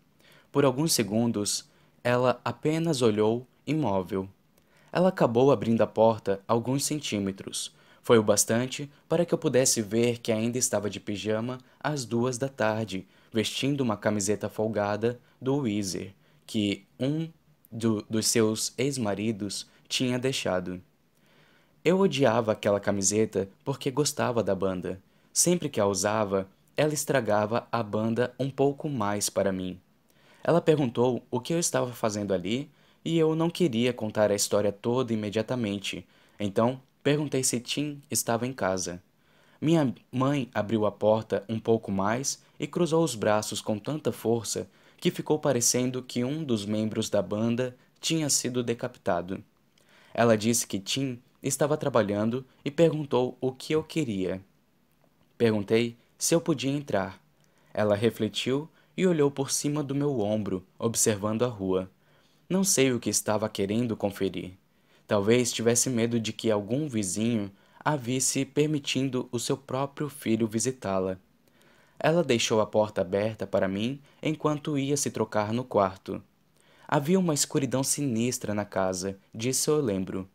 Por 0.52 0.66
alguns 0.66 0.92
segundos, 0.92 1.70
ela 2.04 2.42
apenas 2.44 3.02
olhou 3.02 3.48
imóvel. 3.66 4.28
Ela 4.92 5.08
acabou 5.08 5.50
abrindo 5.50 5.82
a 5.82 5.88
porta 5.88 6.42
alguns 6.46 6.84
centímetros. 6.84 7.74
Foi 8.04 8.18
o 8.18 8.24
bastante 8.24 8.92
para 9.08 9.26
que 9.26 9.34
eu 9.34 9.38
pudesse 9.38 9.82
ver 9.82 10.18
que 10.18 10.30
ainda 10.30 10.58
estava 10.58 10.90
de 10.90 11.00
pijama 11.00 11.58
às 11.80 12.04
duas 12.04 12.38
da 12.38 12.50
tarde, 12.50 13.08
vestindo 13.32 13.80
uma 13.80 13.96
camiseta 13.96 14.50
folgada 14.50 15.18
do 15.40 15.56
Weezer, 15.60 16.14
que 16.46 16.84
um 17.00 17.30
do, 17.72 18.06
dos 18.10 18.28
seus 18.28 18.74
ex-maridos 18.78 19.70
tinha 19.88 20.20
deixado. 20.20 20.82
Eu 21.84 22.00
odiava 22.00 22.52
aquela 22.52 22.80
camiseta 22.80 23.50
porque 23.66 23.90
gostava 23.90 24.44
da 24.44 24.54
banda. 24.54 25.02
Sempre 25.34 25.68
que 25.68 25.80
a 25.80 25.86
usava, 25.88 26.48
ela 26.78 26.94
estragava 26.94 27.68
a 27.72 27.82
banda 27.82 28.36
um 28.40 28.52
pouco 28.52 28.88
mais 28.88 29.32
para 29.32 29.52
mim. 29.52 29.80
Ela 30.44 30.62
perguntou 30.62 31.24
o 31.32 31.40
que 31.40 31.54
eu 31.54 31.60
estava 31.60 31.92
fazendo 31.92 32.36
ali 32.36 32.70
e 33.04 33.18
eu 33.18 33.36
não 33.36 33.50
queria 33.50 33.92
contar 33.92 34.30
a 34.30 34.36
história 34.36 34.72
toda 34.72 35.12
imediatamente, 35.12 36.08
então 36.40 36.80
perguntei 37.02 37.44
se 37.44 37.60
Tim 37.60 38.00
estava 38.12 38.46
em 38.46 38.54
casa. 38.54 39.02
Minha 39.60 39.94
mãe 40.12 40.50
abriu 40.54 40.86
a 40.86 40.92
porta 40.92 41.44
um 41.50 41.60
pouco 41.60 41.92
mais 41.92 42.44
e 42.60 42.68
cruzou 42.68 43.04
os 43.04 43.16
braços 43.16 43.60
com 43.60 43.80
tanta 43.80 44.12
força 44.12 44.68
que 44.98 45.10
ficou 45.10 45.40
parecendo 45.40 46.04
que 46.04 46.24
um 46.24 46.44
dos 46.44 46.64
membros 46.64 47.10
da 47.10 47.24
banda 47.24 47.76
tinha 48.00 48.30
sido 48.30 48.64
decapitado. 48.64 49.44
Ela 50.14 50.38
disse 50.38 50.68
que 50.68 50.80
Tim 50.80 51.20
estava 51.42 51.78
trabalhando 51.78 52.46
e 52.64 52.70
perguntou 52.70 53.38
o 53.42 53.52
que 53.52 53.74
eu 53.74 53.84
queria. 53.84 54.42
Perguntei 55.38 55.98
se 56.18 56.36
eu 56.36 56.42
podia 56.42 56.72
entrar. 56.72 57.20
Ela 57.74 57.96
refletiu 57.96 58.70
e 58.96 59.08
olhou 59.08 59.32
por 59.32 59.50
cima 59.50 59.82
do 59.82 59.96
meu 59.96 60.20
ombro, 60.20 60.64
observando 60.78 61.44
a 61.44 61.48
rua. 61.48 61.90
Não 62.50 62.64
sei 62.64 62.92
o 62.92 63.00
que 63.00 63.10
estava 63.10 63.50
querendo 63.50 63.96
conferir. 63.96 64.52
Talvez 65.08 65.52
tivesse 65.52 65.90
medo 65.90 66.20
de 66.20 66.32
que 66.32 66.52
algum 66.52 66.88
vizinho 66.88 67.52
a 67.84 67.96
visse 67.96 68.46
permitindo 68.46 69.28
o 69.32 69.40
seu 69.40 69.58
próprio 69.58 70.10
filho 70.10 70.48
visitá-la. 70.48 71.18
Ela 72.00 72.24
deixou 72.24 72.62
a 72.62 72.66
porta 72.66 73.02
aberta 73.02 73.48
para 73.48 73.68
mim 73.68 74.00
enquanto 74.22 74.78
ia 74.78 74.98
se 74.98 75.10
trocar 75.10 75.52
no 75.52 75.64
quarto. 75.64 76.22
Havia 76.88 77.20
uma 77.20 77.34
escuridão 77.34 77.84
sinistra 77.84 78.54
na 78.54 78.66
casa, 78.66 79.18
disso 79.34 79.72
eu 79.72 79.82
lembro. 79.82 80.28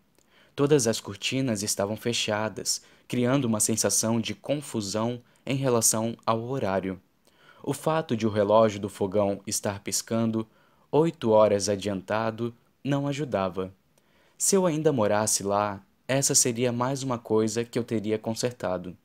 Todas 0.57 0.87
as 0.87 0.99
cortinas 0.99 1.63
estavam 1.63 1.99
fechadas, 1.99 2.81
criando 3.07 3.45
uma 3.45 3.61
sensação 3.61 4.19
de 4.19 4.35
confusão 4.35 5.21
em 5.45 5.55
relação 5.55 6.17
ao 6.25 6.43
horário. 6.49 6.99
O 7.63 7.75
fato 7.75 8.17
de 8.17 8.27
o 8.27 8.31
relógio 8.31 8.81
do 8.81 8.89
fogão 8.89 9.43
estar 9.47 9.81
piscando 9.81 10.49
oito 10.91 11.31
horas 11.31 11.69
adiantado 11.69 12.55
não 12.83 13.07
ajudava. 13.07 13.71
Se 14.39 14.57
eu 14.57 14.65
ainda 14.65 14.95
morasse 14.95 15.43
lá, 15.43 15.85
essa 16.09 16.35
seria 16.35 16.73
mais 16.73 17.03
uma 17.03 17.19
coisa 17.19 17.63
que 17.63 17.79
eu 17.79 17.85
teria 17.85 18.19
consertado. 18.19 18.97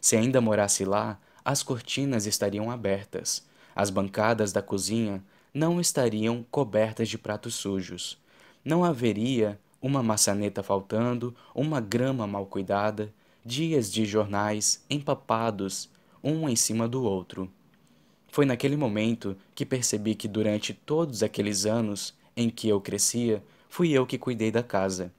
Se 0.00 0.16
ainda 0.16 0.40
morasse 0.40 0.86
lá, 0.86 1.20
as 1.44 1.62
cortinas 1.62 2.24
estariam 2.24 2.70
abertas, 2.70 3.46
as 3.76 3.90
bancadas 3.90 4.52
da 4.52 4.62
cozinha 4.62 5.22
não 5.52 5.80
estariam 5.80 6.46
cobertas 6.50 7.10
de 7.10 7.18
pratos 7.18 7.56
sujos. 7.56 8.16
Não 8.64 8.84
haveria 8.84 9.60
uma 9.80 10.02
maçaneta 10.02 10.62
faltando, 10.62 11.34
uma 11.54 11.80
grama 11.80 12.26
mal 12.26 12.46
cuidada, 12.46 13.12
dias 13.44 13.90
de 13.92 14.04
jornais 14.04 14.84
empapados 14.90 15.90
um 16.22 16.48
em 16.48 16.56
cima 16.56 16.88
do 16.88 17.02
outro. 17.04 17.50
Foi 18.28 18.44
naquele 18.44 18.76
momento 18.76 19.36
que 19.54 19.64
percebi 19.64 20.14
que 20.14 20.28
durante 20.28 20.74
todos 20.74 21.22
aqueles 21.22 21.64
anos 21.64 22.14
em 22.36 22.50
que 22.50 22.68
eu 22.68 22.80
crescia, 22.80 23.42
fui 23.68 23.90
eu 23.92 24.06
que 24.06 24.18
cuidei 24.18 24.50
da 24.50 24.62
casa. 24.62 25.12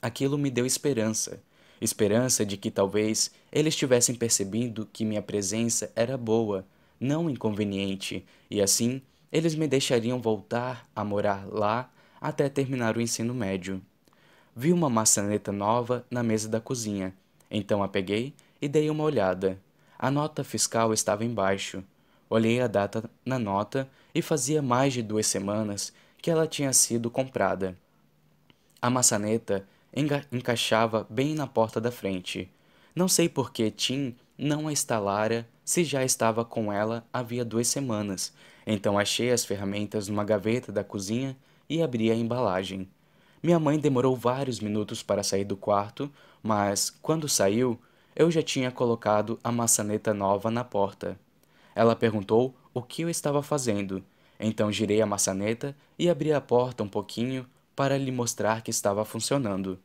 Aquilo 0.00 0.38
me 0.38 0.50
deu 0.50 0.64
esperança, 0.64 1.42
esperança 1.80 2.44
de 2.44 2.56
que 2.56 2.70
talvez 2.70 3.30
eles 3.52 3.76
tivessem 3.76 4.14
percebido 4.14 4.88
que 4.92 5.04
minha 5.04 5.22
presença 5.22 5.92
era 5.94 6.16
boa, 6.16 6.66
não 6.98 7.28
inconveniente, 7.28 8.24
e 8.50 8.60
assim 8.62 9.02
eles 9.30 9.54
me 9.54 9.66
deixariam 9.66 10.20
voltar 10.20 10.86
a 10.94 11.04
morar 11.04 11.46
lá 11.46 11.90
até 12.22 12.48
terminar 12.48 12.96
o 12.96 13.00
ensino 13.00 13.34
médio. 13.34 13.82
Vi 14.54 14.72
uma 14.72 14.88
maçaneta 14.88 15.50
nova 15.50 16.06
na 16.08 16.22
mesa 16.22 16.48
da 16.48 16.60
cozinha, 16.60 17.12
então 17.50 17.82
a 17.82 17.88
peguei 17.88 18.32
e 18.60 18.68
dei 18.68 18.88
uma 18.88 19.02
olhada. 19.02 19.58
A 19.98 20.08
nota 20.08 20.44
fiscal 20.44 20.92
estava 20.94 21.24
embaixo. 21.24 21.82
Olhei 22.30 22.60
a 22.60 22.68
data 22.68 23.10
na 23.26 23.40
nota 23.40 23.88
e 24.14 24.22
fazia 24.22 24.62
mais 24.62 24.92
de 24.92 25.02
duas 25.02 25.26
semanas 25.26 25.92
que 26.18 26.30
ela 26.30 26.46
tinha 26.46 26.72
sido 26.72 27.10
comprada. 27.10 27.76
A 28.80 28.88
maçaneta 28.88 29.66
encaixava 30.30 31.04
bem 31.10 31.34
na 31.34 31.46
porta 31.46 31.80
da 31.80 31.90
frente. 31.90 32.48
Não 32.94 33.08
sei 33.08 33.28
por 33.28 33.52
que 33.52 33.70
Tim 33.70 34.14
não 34.38 34.68
a 34.68 34.72
instalara 34.72 35.48
se 35.64 35.82
já 35.82 36.04
estava 36.04 36.44
com 36.44 36.72
ela 36.72 37.04
havia 37.12 37.44
duas 37.44 37.68
semanas, 37.68 38.32
então 38.66 38.98
achei 38.98 39.30
as 39.30 39.44
ferramentas 39.44 40.08
numa 40.08 40.24
gaveta 40.24 40.70
da 40.70 40.84
cozinha 40.84 41.36
e 41.72 41.82
abri 41.82 42.10
a 42.10 42.14
embalagem. 42.14 42.86
Minha 43.42 43.58
mãe 43.58 43.78
demorou 43.78 44.14
vários 44.14 44.60
minutos 44.60 45.02
para 45.02 45.22
sair 45.22 45.44
do 45.44 45.56
quarto, 45.56 46.12
mas, 46.42 46.90
quando 46.90 47.26
saiu, 47.26 47.80
eu 48.14 48.30
já 48.30 48.42
tinha 48.42 48.70
colocado 48.70 49.40
a 49.42 49.50
maçaneta 49.50 50.12
nova 50.12 50.50
na 50.50 50.62
porta. 50.62 51.18
Ela 51.74 51.96
perguntou 51.96 52.54
o 52.74 52.82
que 52.82 53.00
eu 53.00 53.08
estava 53.08 53.42
fazendo, 53.42 54.04
então 54.38 54.70
girei 54.70 55.00
a 55.00 55.06
maçaneta 55.06 55.74
e 55.98 56.10
abri 56.10 56.30
a 56.30 56.42
porta 56.42 56.82
um 56.82 56.88
pouquinho 56.88 57.46
para 57.74 57.96
lhe 57.96 58.12
mostrar 58.12 58.60
que 58.60 58.70
estava 58.70 59.02
funcionando. 59.02 59.78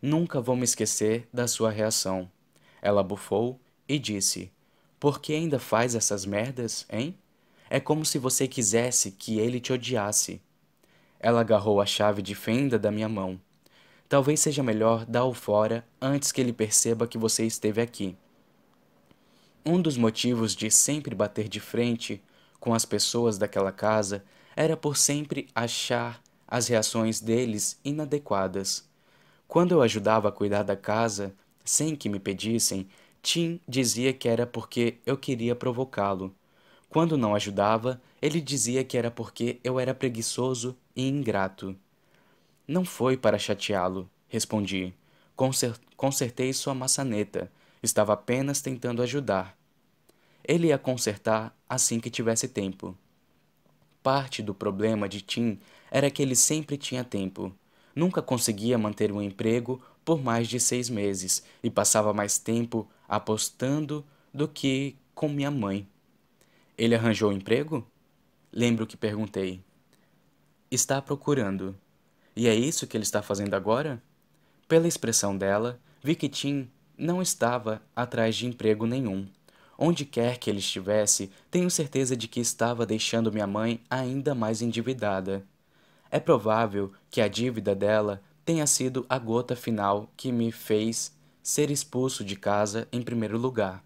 Nunca 0.00 0.40
vou 0.40 0.54
me 0.54 0.62
esquecer 0.62 1.28
da 1.32 1.48
sua 1.48 1.72
reação. 1.72 2.30
Ela 2.80 3.02
bufou 3.02 3.58
e 3.88 3.98
disse: 3.98 4.48
Por 5.00 5.20
que 5.20 5.34
ainda 5.34 5.58
faz 5.58 5.96
essas 5.96 6.24
merdas, 6.24 6.86
hein? 6.88 7.18
É 7.68 7.80
como 7.80 8.06
se 8.06 8.16
você 8.16 8.46
quisesse 8.46 9.10
que 9.10 9.40
ele 9.40 9.58
te 9.58 9.72
odiasse. 9.72 10.40
Ela 11.20 11.42
agarrou 11.42 11.80
a 11.80 11.86
chave 11.86 12.22
de 12.22 12.34
fenda 12.34 12.78
da 12.78 12.90
minha 12.90 13.08
mão. 13.08 13.38
Talvez 14.08 14.40
seja 14.40 14.62
melhor 14.62 15.04
dar-o 15.04 15.32
fora 15.32 15.86
antes 16.00 16.32
que 16.32 16.40
ele 16.40 16.52
perceba 16.52 17.06
que 17.06 17.18
você 17.18 17.44
esteve 17.44 17.80
aqui. 17.80 18.16
Um 19.64 19.80
dos 19.80 19.96
motivos 19.96 20.56
de 20.56 20.70
sempre 20.70 21.14
bater 21.14 21.46
de 21.48 21.60
frente 21.60 22.20
com 22.58 22.74
as 22.74 22.84
pessoas 22.84 23.38
daquela 23.38 23.70
casa 23.70 24.24
era 24.56 24.76
por 24.76 24.96
sempre 24.96 25.48
achar 25.54 26.20
as 26.48 26.66
reações 26.66 27.20
deles 27.20 27.78
inadequadas. 27.84 28.88
Quando 29.46 29.72
eu 29.72 29.82
ajudava 29.82 30.28
a 30.28 30.32
cuidar 30.32 30.62
da 30.62 30.76
casa, 30.76 31.34
sem 31.64 31.94
que 31.94 32.08
me 32.08 32.18
pedissem, 32.18 32.88
Tim 33.22 33.60
dizia 33.68 34.12
que 34.12 34.28
era 34.28 34.46
porque 34.46 34.98
eu 35.04 35.16
queria 35.16 35.54
provocá-lo. 35.54 36.34
Quando 36.88 37.16
não 37.16 37.34
ajudava, 37.34 38.00
ele 38.22 38.40
dizia 38.40 38.84
que 38.84 38.98
era 38.98 39.10
porque 39.10 39.58
eu 39.64 39.80
era 39.80 39.94
preguiçoso 39.94 40.76
e 40.94 41.08
ingrato. 41.08 41.74
Não 42.66 42.84
foi 42.84 43.16
para 43.16 43.38
chateá-lo, 43.38 44.08
respondi. 44.28 44.94
Consertei 45.96 46.52
sua 46.52 46.74
maçaneta. 46.74 47.50
Estava 47.82 48.12
apenas 48.12 48.60
tentando 48.60 49.02
ajudar. 49.02 49.56
Ele 50.46 50.68
ia 50.68 50.78
consertar 50.78 51.56
assim 51.68 51.98
que 51.98 52.10
tivesse 52.10 52.46
tempo. 52.46 52.96
Parte 54.02 54.42
do 54.42 54.54
problema 54.54 55.08
de 55.08 55.20
Tim 55.20 55.58
era 55.90 56.10
que 56.10 56.22
ele 56.22 56.36
sempre 56.36 56.76
tinha 56.76 57.02
tempo. 57.02 57.54
Nunca 57.94 58.20
conseguia 58.20 58.78
manter 58.78 59.10
um 59.10 59.22
emprego 59.22 59.82
por 60.04 60.22
mais 60.22 60.46
de 60.46 60.60
seis 60.60 60.88
meses 60.90 61.42
e 61.62 61.70
passava 61.70 62.12
mais 62.12 62.38
tempo 62.38 62.88
apostando 63.08 64.04
do 64.32 64.46
que 64.46 64.96
com 65.14 65.28
minha 65.28 65.50
mãe. 65.50 65.88
Ele 66.76 66.94
arranjou 66.94 67.32
emprego? 67.32 67.86
Lembro 68.52 68.86
que 68.86 68.96
perguntei. 68.96 69.62
Está 70.70 71.00
procurando. 71.00 71.76
E 72.34 72.48
é 72.48 72.54
isso 72.54 72.86
que 72.86 72.96
ele 72.96 73.04
está 73.04 73.22
fazendo 73.22 73.54
agora? 73.54 74.02
Pela 74.66 74.88
expressão 74.88 75.36
dela, 75.36 75.80
vi 76.02 76.16
que 76.16 76.28
Tim 76.28 76.68
não 76.98 77.22
estava 77.22 77.80
atrás 77.94 78.34
de 78.34 78.46
emprego 78.46 78.86
nenhum. 78.86 79.28
Onde 79.78 80.04
quer 80.04 80.36
que 80.36 80.50
ele 80.50 80.58
estivesse, 80.58 81.30
tenho 81.50 81.70
certeza 81.70 82.16
de 82.16 82.26
que 82.26 82.40
estava 82.40 82.84
deixando 82.84 83.32
minha 83.32 83.46
mãe 83.46 83.80
ainda 83.88 84.34
mais 84.34 84.60
endividada. 84.60 85.44
É 86.10 86.18
provável 86.18 86.92
que 87.08 87.20
a 87.20 87.28
dívida 87.28 87.74
dela 87.74 88.20
tenha 88.44 88.66
sido 88.66 89.06
a 89.08 89.16
gota 89.16 89.54
final 89.54 90.12
que 90.16 90.32
me 90.32 90.50
fez 90.50 91.16
ser 91.40 91.70
expulso 91.70 92.24
de 92.24 92.34
casa 92.34 92.88
em 92.90 93.00
primeiro 93.00 93.38
lugar. 93.38 93.82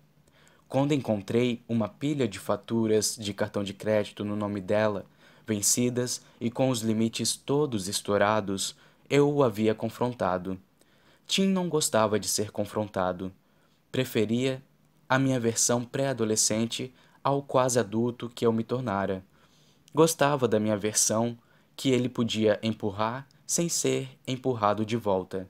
Quando 0.74 0.90
encontrei 0.90 1.62
uma 1.68 1.88
pilha 1.88 2.26
de 2.26 2.36
faturas 2.36 3.16
de 3.16 3.32
cartão 3.32 3.62
de 3.62 3.72
crédito 3.72 4.24
no 4.24 4.34
nome 4.34 4.60
dela, 4.60 5.06
vencidas 5.46 6.20
e 6.40 6.50
com 6.50 6.68
os 6.68 6.80
limites 6.80 7.36
todos 7.36 7.86
estourados, 7.86 8.74
eu 9.08 9.32
o 9.32 9.44
havia 9.44 9.72
confrontado. 9.72 10.58
Tim 11.28 11.46
não 11.46 11.68
gostava 11.68 12.18
de 12.18 12.26
ser 12.26 12.50
confrontado. 12.50 13.32
Preferia 13.92 14.60
a 15.08 15.16
minha 15.16 15.38
versão 15.38 15.84
pré-adolescente 15.84 16.92
ao 17.22 17.40
quase 17.40 17.78
adulto 17.78 18.28
que 18.28 18.44
eu 18.44 18.52
me 18.52 18.64
tornara. 18.64 19.24
Gostava 19.94 20.48
da 20.48 20.58
minha 20.58 20.76
versão 20.76 21.38
que 21.76 21.90
ele 21.90 22.08
podia 22.08 22.58
empurrar 22.64 23.28
sem 23.46 23.68
ser 23.68 24.08
empurrado 24.26 24.84
de 24.84 24.96
volta. 24.96 25.48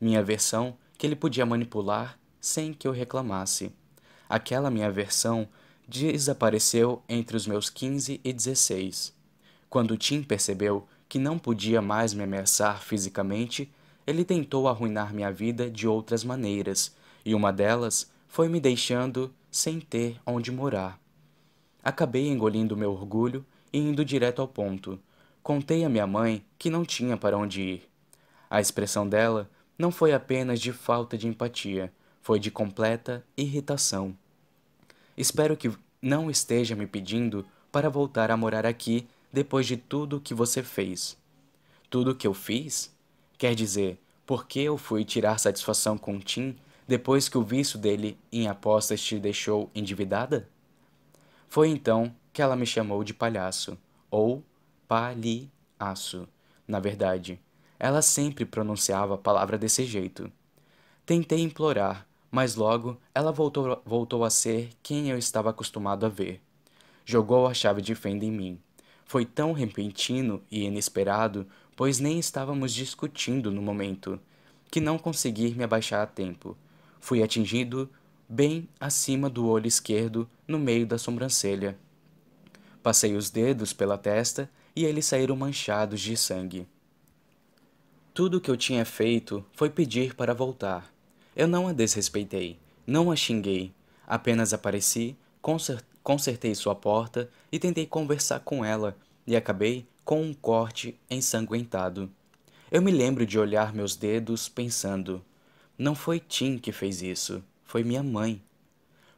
Minha 0.00 0.20
versão 0.20 0.76
que 0.98 1.06
ele 1.06 1.14
podia 1.14 1.46
manipular 1.46 2.18
sem 2.40 2.74
que 2.74 2.88
eu 2.88 2.92
reclamasse. 2.92 3.72
Aquela 4.28 4.70
minha 4.70 4.90
versão 4.90 5.48
desapareceu 5.86 7.02
entre 7.08 7.36
os 7.36 7.46
meus 7.46 7.68
15 7.68 8.20
e 8.22 8.32
16. 8.32 9.12
Quando 9.68 9.96
Tim 9.96 10.22
percebeu 10.22 10.86
que 11.08 11.18
não 11.18 11.38
podia 11.38 11.82
mais 11.82 12.14
me 12.14 12.24
ameaçar 12.24 12.82
fisicamente, 12.82 13.70
ele 14.06 14.24
tentou 14.24 14.68
arruinar 14.68 15.14
minha 15.14 15.30
vida 15.30 15.70
de 15.70 15.86
outras 15.86 16.24
maneiras, 16.24 16.94
e 17.24 17.34
uma 17.34 17.52
delas 17.52 18.10
foi 18.28 18.48
me 18.48 18.60
deixando 18.60 19.32
sem 19.50 19.80
ter 19.80 20.20
onde 20.26 20.50
morar. 20.50 20.98
Acabei 21.82 22.28
engolindo 22.28 22.76
meu 22.76 22.92
orgulho 22.92 23.44
e 23.72 23.78
indo 23.78 24.04
direto 24.04 24.40
ao 24.40 24.48
ponto. 24.48 24.98
Contei 25.42 25.84
à 25.84 25.88
minha 25.88 26.06
mãe 26.06 26.44
que 26.58 26.70
não 26.70 26.84
tinha 26.84 27.16
para 27.16 27.36
onde 27.36 27.60
ir. 27.60 27.88
A 28.48 28.60
expressão 28.60 29.08
dela 29.08 29.50
não 29.78 29.90
foi 29.90 30.12
apenas 30.12 30.60
de 30.60 30.72
falta 30.72 31.18
de 31.18 31.28
empatia, 31.28 31.92
foi 32.24 32.40
de 32.40 32.50
completa 32.50 33.22
irritação. 33.36 34.16
Espero 35.14 35.58
que 35.58 35.70
não 36.00 36.30
esteja 36.30 36.74
me 36.74 36.86
pedindo 36.86 37.46
para 37.70 37.90
voltar 37.90 38.30
a 38.30 38.36
morar 38.36 38.64
aqui 38.64 39.06
depois 39.30 39.66
de 39.66 39.76
tudo 39.76 40.22
que 40.22 40.32
você 40.32 40.62
fez. 40.62 41.18
Tudo 41.90 42.14
que 42.14 42.26
eu 42.26 42.32
fiz? 42.32 42.90
Quer 43.36 43.54
dizer, 43.54 44.00
por 44.24 44.46
que 44.46 44.60
eu 44.60 44.78
fui 44.78 45.04
tirar 45.04 45.38
satisfação 45.38 45.98
com 45.98 46.18
Tim 46.18 46.56
depois 46.88 47.28
que 47.28 47.36
o 47.36 47.44
vício 47.44 47.78
dele 47.78 48.16
em 48.32 48.48
apostas 48.48 49.02
te 49.02 49.18
deixou 49.18 49.70
endividada? 49.74 50.48
Foi 51.46 51.68
então 51.68 52.10
que 52.32 52.40
ela 52.40 52.56
me 52.56 52.64
chamou 52.64 53.04
de 53.04 53.12
palhaço, 53.12 53.76
ou 54.10 54.42
palhaço, 54.88 56.26
na 56.66 56.80
verdade. 56.80 57.38
Ela 57.78 58.00
sempre 58.00 58.46
pronunciava 58.46 59.14
a 59.14 59.18
palavra 59.18 59.58
desse 59.58 59.84
jeito. 59.84 60.32
Tentei 61.04 61.42
implorar, 61.42 62.06
mas 62.34 62.56
logo 62.56 63.00
ela 63.14 63.30
voltou, 63.30 63.80
voltou 63.86 64.24
a 64.24 64.28
ser 64.28 64.70
quem 64.82 65.08
eu 65.08 65.16
estava 65.16 65.50
acostumado 65.50 66.04
a 66.04 66.08
ver. 66.08 66.40
Jogou 67.04 67.46
a 67.46 67.54
chave 67.54 67.80
de 67.80 67.94
fenda 67.94 68.24
em 68.24 68.32
mim. 68.32 68.60
Foi 69.04 69.24
tão 69.24 69.52
repentino 69.52 70.42
e 70.50 70.64
inesperado, 70.64 71.46
pois 71.76 72.00
nem 72.00 72.18
estávamos 72.18 72.74
discutindo 72.74 73.52
no 73.52 73.62
momento, 73.62 74.18
que 74.68 74.80
não 74.80 74.98
consegui 74.98 75.54
me 75.54 75.62
abaixar 75.62 76.02
a 76.02 76.06
tempo. 76.08 76.56
Fui 76.98 77.22
atingido 77.22 77.88
bem 78.28 78.68
acima 78.80 79.30
do 79.30 79.46
olho 79.46 79.68
esquerdo, 79.68 80.28
no 80.48 80.58
meio 80.58 80.88
da 80.88 80.98
sobrancelha. 80.98 81.78
Passei 82.82 83.14
os 83.14 83.30
dedos 83.30 83.72
pela 83.72 83.96
testa 83.96 84.50
e 84.74 84.84
eles 84.84 85.06
saíram 85.06 85.36
manchados 85.36 86.00
de 86.00 86.16
sangue. 86.16 86.66
Tudo 88.12 88.38
o 88.38 88.40
que 88.40 88.50
eu 88.50 88.56
tinha 88.56 88.84
feito 88.84 89.44
foi 89.52 89.70
pedir 89.70 90.16
para 90.16 90.34
voltar. 90.34 90.93
Eu 91.36 91.48
não 91.48 91.66
a 91.66 91.72
desrespeitei, 91.72 92.58
não 92.86 93.10
a 93.10 93.16
xinguei, 93.16 93.72
apenas 94.06 94.52
apareci, 94.52 95.16
consertei 96.02 96.54
sua 96.54 96.74
porta 96.74 97.28
e 97.50 97.58
tentei 97.58 97.86
conversar 97.86 98.40
com 98.40 98.64
ela, 98.64 98.96
e 99.26 99.34
acabei 99.34 99.86
com 100.04 100.22
um 100.22 100.32
corte 100.32 100.96
ensanguentado. 101.10 102.10
Eu 102.70 102.82
me 102.82 102.92
lembro 102.92 103.26
de 103.26 103.38
olhar 103.38 103.74
meus 103.74 103.96
dedos 103.96 104.48
pensando: 104.48 105.24
não 105.76 105.94
foi 105.94 106.20
Tim 106.20 106.56
que 106.56 106.70
fez 106.70 107.02
isso, 107.02 107.42
foi 107.64 107.82
minha 107.82 108.02
mãe. 108.02 108.40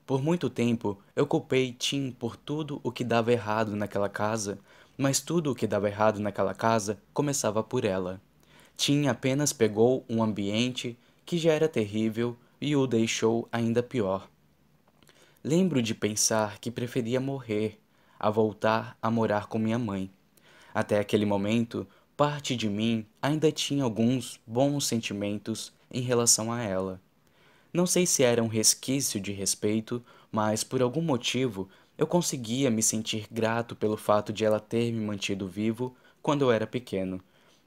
Por 0.06 0.22
muito 0.22 0.48
tempo 0.48 0.98
eu 1.14 1.26
culpei 1.26 1.72
Tim 1.72 2.10
por 2.12 2.36
tudo 2.36 2.80
o 2.82 2.90
que 2.90 3.04
dava 3.04 3.32
errado 3.32 3.76
naquela 3.76 4.08
casa, 4.08 4.58
mas 4.96 5.20
tudo 5.20 5.50
o 5.50 5.54
que 5.54 5.66
dava 5.66 5.88
errado 5.88 6.18
naquela 6.18 6.54
casa 6.54 6.98
começava 7.12 7.62
por 7.62 7.84
ela. 7.84 8.20
Tim 8.76 9.06
apenas 9.06 9.52
pegou 9.52 10.04
um 10.08 10.22
ambiente 10.22 10.96
que 11.26 11.36
já 11.36 11.52
era 11.52 11.68
terrível 11.68 12.36
e 12.60 12.76
o 12.76 12.86
deixou 12.86 13.48
ainda 13.50 13.82
pior. 13.82 14.30
Lembro 15.42 15.82
de 15.82 15.94
pensar 15.94 16.58
que 16.58 16.70
preferia 16.70 17.20
morrer 17.20 17.80
a 18.18 18.30
voltar 18.30 18.96
a 19.02 19.10
morar 19.10 19.46
com 19.46 19.58
minha 19.58 19.78
mãe. 19.78 20.10
Até 20.72 20.98
aquele 20.98 21.26
momento, 21.26 21.86
parte 22.16 22.56
de 22.56 22.68
mim 22.68 23.04
ainda 23.20 23.50
tinha 23.50 23.84
alguns 23.84 24.40
bons 24.46 24.86
sentimentos 24.86 25.72
em 25.90 26.00
relação 26.00 26.52
a 26.52 26.62
ela. 26.62 27.00
Não 27.72 27.86
sei 27.86 28.06
se 28.06 28.22
era 28.22 28.42
um 28.42 28.48
resquício 28.48 29.20
de 29.20 29.32
respeito, 29.32 30.02
mas 30.30 30.64
por 30.64 30.80
algum 30.80 31.02
motivo 31.02 31.68
eu 31.98 32.06
conseguia 32.06 32.70
me 32.70 32.82
sentir 32.82 33.26
grato 33.30 33.74
pelo 33.74 33.96
fato 33.96 34.32
de 34.32 34.44
ela 34.44 34.60
ter 34.60 34.92
me 34.92 35.04
mantido 35.04 35.48
vivo 35.48 35.94
quando 36.22 36.42
eu 36.42 36.52
era 36.52 36.66
pequeno. 36.66 37.20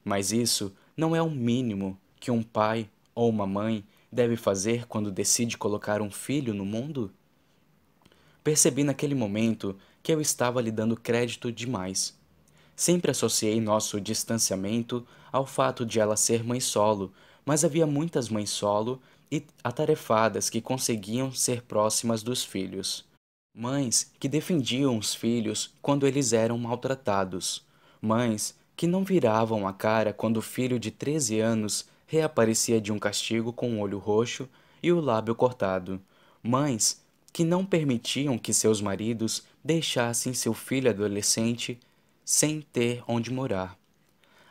Mas 0.04 0.32
isso 0.32 0.74
não 0.96 1.14
é 1.14 1.22
o 1.22 1.30
mínimo 1.30 1.98
que 2.18 2.30
um 2.30 2.42
pai 2.42 2.88
ou 3.20 3.28
uma 3.28 3.46
mãe 3.46 3.84
deve 4.10 4.34
fazer 4.34 4.86
quando 4.86 5.10
decide 5.10 5.58
colocar 5.58 6.00
um 6.00 6.10
filho 6.10 6.54
no 6.54 6.64
mundo? 6.64 7.12
Percebi 8.42 8.82
naquele 8.82 9.14
momento 9.14 9.76
que 10.02 10.10
eu 10.10 10.22
estava 10.22 10.58
lhe 10.62 10.70
dando 10.70 10.98
crédito 10.98 11.52
demais. 11.52 12.18
Sempre 12.74 13.10
associei 13.10 13.60
nosso 13.60 14.00
distanciamento 14.00 15.06
ao 15.30 15.44
fato 15.44 15.84
de 15.84 16.00
ela 16.00 16.16
ser 16.16 16.42
mãe 16.42 16.60
solo, 16.60 17.12
mas 17.44 17.62
havia 17.62 17.86
muitas 17.86 18.30
mães 18.30 18.48
solo 18.48 18.98
e 19.30 19.44
atarefadas 19.62 20.48
que 20.48 20.62
conseguiam 20.62 21.30
ser 21.30 21.60
próximas 21.60 22.22
dos 22.22 22.42
filhos. 22.42 23.04
Mães 23.54 24.10
que 24.18 24.30
defendiam 24.30 24.96
os 24.96 25.14
filhos 25.14 25.74
quando 25.82 26.06
eles 26.06 26.32
eram 26.32 26.56
maltratados. 26.56 27.66
Mães 28.00 28.54
que 28.74 28.86
não 28.86 29.04
viravam 29.04 29.68
a 29.68 29.74
cara 29.74 30.10
quando 30.10 30.38
o 30.38 30.42
filho 30.42 30.80
de 30.80 30.90
13 30.90 31.38
anos 31.38 31.84
reaparecia 32.10 32.80
de 32.80 32.90
um 32.90 32.98
castigo 32.98 33.52
com 33.52 33.76
o 33.76 33.78
olho 33.78 33.96
roxo 33.96 34.48
e 34.82 34.90
o 34.90 35.00
lábio 35.00 35.32
cortado. 35.32 36.02
Mães 36.42 37.00
que 37.32 37.44
não 37.44 37.64
permitiam 37.64 38.36
que 38.36 38.52
seus 38.52 38.80
maridos 38.80 39.44
deixassem 39.62 40.34
seu 40.34 40.52
filho 40.52 40.90
adolescente 40.90 41.78
sem 42.24 42.62
ter 42.62 43.04
onde 43.06 43.32
morar. 43.32 43.78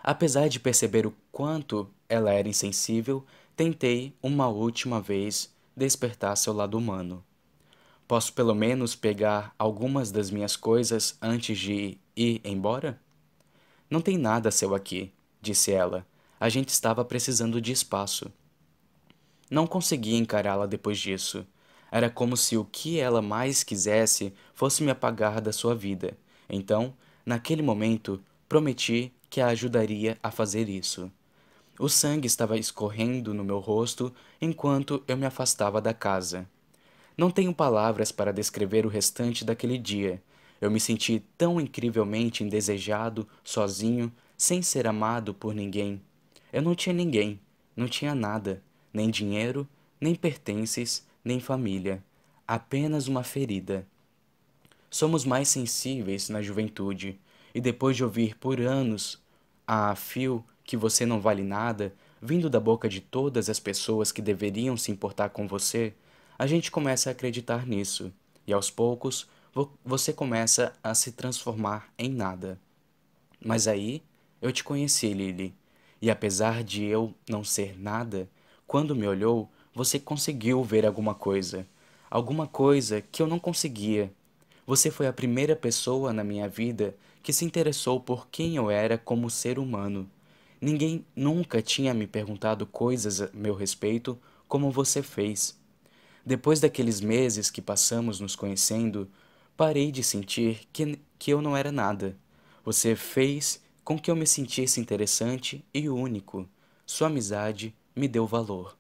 Apesar 0.02 0.48
de 0.48 0.58
perceber 0.58 1.06
o 1.06 1.14
quanto 1.34 1.90
ela 2.08 2.32
era 2.32 2.48
insensível, 2.48 3.26
tentei 3.58 4.16
uma 4.24 4.48
última 4.48 5.02
vez 5.02 5.54
despertar 5.76 6.38
seu 6.38 6.54
lado 6.54 6.78
humano. 6.78 7.22
Posso 8.08 8.32
pelo 8.32 8.56
menos 8.56 8.96
pegar 8.96 9.54
algumas 9.60 10.14
das 10.14 10.32
minhas 10.32 10.56
coisas 10.56 11.18
antes 11.22 11.60
de 11.60 11.98
ir 12.16 12.40
embora? 12.46 12.98
Não 13.90 14.00
tem 14.00 14.18
nada 14.18 14.50
seu 14.50 14.74
aqui, 14.74 15.12
disse 15.42 15.74
ela. 15.74 16.08
A 16.40 16.48
gente 16.48 16.70
estava 16.70 17.04
precisando 17.04 17.60
de 17.60 17.72
espaço. 17.74 18.32
Não 19.52 19.68
conseguia 19.68 20.18
encará-la 20.18 20.66
depois 20.66 20.98
disso. 20.98 21.46
Era 21.92 22.10
como 22.10 22.38
se 22.38 22.56
o 22.56 22.64
que 22.64 23.00
ela 23.00 23.22
mais 23.22 23.64
quisesse 23.64 24.34
fosse 24.54 24.82
me 24.84 24.92
apagar 24.92 25.42
da 25.42 25.52
sua 25.52 25.76
vida. 25.76 26.18
Então, 26.50 26.94
naquele 27.26 27.62
momento, 27.62 28.24
prometi 28.48 29.12
que 29.30 29.42
a 29.42 29.48
ajudaria 29.48 30.18
a 30.24 30.32
fazer 30.32 30.70
isso. 30.70 31.12
O 31.78 31.90
sangue 31.90 32.28
estava 32.28 32.58
escorrendo 32.58 33.34
no 33.34 33.44
meu 33.44 33.60
rosto 33.60 34.14
enquanto 34.42 35.04
eu 35.08 35.18
me 35.18 35.26
afastava 35.26 35.82
da 35.82 35.94
casa. 35.94 36.48
Não 37.18 37.30
tenho 37.30 37.54
palavras 37.54 38.12
para 38.12 38.32
descrever 38.32 38.86
o 38.86 38.90
restante 38.90 39.44
daquele 39.44 39.78
dia. 39.78 40.22
Eu 40.62 40.72
me 40.72 40.80
senti 40.80 41.22
tão 41.38 41.60
incrivelmente 41.60 42.44
indesejado, 42.44 43.28
sozinho, 43.44 44.12
sem 44.38 44.62
ser 44.62 44.88
amado 44.88 45.34
por 45.34 45.54
ninguém. 45.54 46.02
Eu 46.52 46.62
não 46.62 46.76
tinha 46.76 46.94
ninguém, 46.94 47.40
não 47.76 47.88
tinha 47.88 48.16
nada, 48.16 48.62
nem 48.94 49.10
dinheiro, 49.10 49.68
nem 50.02 50.16
pertences, 50.16 51.06
nem 51.24 51.40
família, 51.40 52.04
apenas 52.48 53.08
uma 53.08 53.24
ferida. 53.24 53.86
Somos 54.90 55.26
mais 55.26 55.50
sensíveis 55.50 56.30
na 56.30 56.42
juventude, 56.42 57.20
e 57.54 57.62
depois 57.62 57.96
de 57.96 58.04
ouvir 58.04 58.36
por 58.38 58.60
anos 58.60 59.22
a 59.68 59.96
fio 59.96 60.44
que 60.64 60.78
você 60.78 61.06
não 61.06 61.20
vale 61.20 61.44
nada, 61.44 61.94
vindo 62.22 62.50
da 62.50 62.60
boca 62.60 62.90
de 62.90 63.02
todas 63.02 63.50
as 63.50 63.60
pessoas 63.60 64.12
que 64.12 64.22
deveriam 64.22 64.76
se 64.76 64.92
importar 64.92 65.30
com 65.30 65.48
você, 65.48 65.94
a 66.38 66.48
gente 66.48 66.72
começa 66.72 67.10
a 67.10 67.12
acreditar 67.12 67.66
nisso, 67.68 68.12
e 68.48 68.54
aos 68.54 68.72
poucos 68.72 69.28
você 69.84 70.14
começa 70.14 70.74
a 70.84 70.96
se 70.96 71.12
transformar 71.12 71.92
em 71.98 72.10
nada. 72.10 72.60
Mas 73.44 73.68
aí 73.68 74.02
eu 74.42 74.52
te 74.52 74.64
conheci, 74.64 75.14
Lily, 75.14 75.54
e 76.02 76.10
apesar 76.10 76.64
de 76.64 76.84
eu 76.84 77.14
não 77.30 77.44
ser 77.44 77.80
nada, 77.80 78.30
quando 78.66 78.96
me 78.96 79.08
olhou, 79.08 79.50
você 79.74 80.00
conseguiu 80.00 80.64
ver 80.64 80.86
alguma 80.86 81.14
coisa. 81.14 81.68
Alguma 82.10 82.48
coisa 82.48 83.02
que 83.02 83.22
eu 83.22 83.28
não 83.28 83.40
conseguia. 83.40 84.12
Você 84.66 84.92
foi 84.92 85.08
a 85.08 85.14
primeira 85.14 85.56
pessoa 85.56 86.14
na 86.14 86.24
minha 86.24 86.48
vida 86.48 86.96
que 87.22 87.34
se 87.34 87.46
interessou 87.46 88.00
por 88.00 88.28
quem 88.30 88.56
eu 88.56 88.70
era 88.70 88.98
como 88.98 89.30
ser 89.30 89.60
humano. 89.60 90.10
Ninguém 90.62 91.06
nunca 91.16 91.62
tinha 91.62 91.94
me 91.94 92.08
perguntado 92.08 92.66
coisas 92.66 93.22
a 93.22 93.30
meu 93.34 93.56
respeito 93.56 94.18
como 94.48 94.72
você 94.72 95.02
fez. 95.02 95.58
Depois 96.26 96.60
daqueles 96.60 97.02
meses 97.02 97.50
que 97.50 97.62
passamos 97.62 98.20
nos 98.20 98.36
conhecendo, 98.36 99.10
parei 99.56 99.92
de 99.92 100.04
sentir 100.04 100.68
que, 100.72 101.00
que 101.18 101.32
eu 101.32 101.42
não 101.42 101.56
era 101.56 101.72
nada. 101.72 102.18
Você 102.64 102.96
fez 102.96 103.62
com 103.84 103.98
que 103.98 104.10
eu 104.10 104.16
me 104.16 104.28
sentisse 104.28 104.80
interessante 104.80 105.66
e 105.74 105.90
único. 105.90 106.48
Sua 106.86 107.08
amizade 107.08 107.76
me 107.96 108.08
deu 108.08 108.26
valor. 108.26 108.78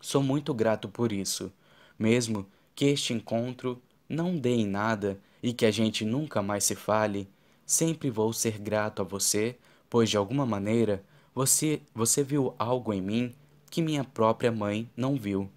Sou 0.00 0.22
muito 0.22 0.52
grato 0.52 0.88
por 0.88 1.12
isso, 1.12 1.52
mesmo 1.98 2.46
que 2.74 2.84
este 2.86 3.12
encontro 3.12 3.82
não 4.08 4.36
dê 4.36 4.54
em 4.54 4.66
nada 4.66 5.20
e 5.42 5.52
que 5.52 5.66
a 5.66 5.70
gente 5.70 6.04
nunca 6.04 6.42
mais 6.42 6.64
se 6.64 6.74
fale, 6.74 7.28
sempre 7.64 8.10
vou 8.10 8.32
ser 8.32 8.58
grato 8.58 9.02
a 9.02 9.04
você, 9.04 9.56
pois 9.88 10.10
de 10.10 10.16
alguma 10.16 10.46
maneira 10.46 11.04
você, 11.34 11.80
você 11.94 12.22
viu 12.22 12.54
algo 12.58 12.92
em 12.92 13.00
mim 13.00 13.34
que 13.70 13.82
minha 13.82 14.04
própria 14.04 14.52
mãe 14.52 14.88
não 14.96 15.16
viu. 15.16 15.50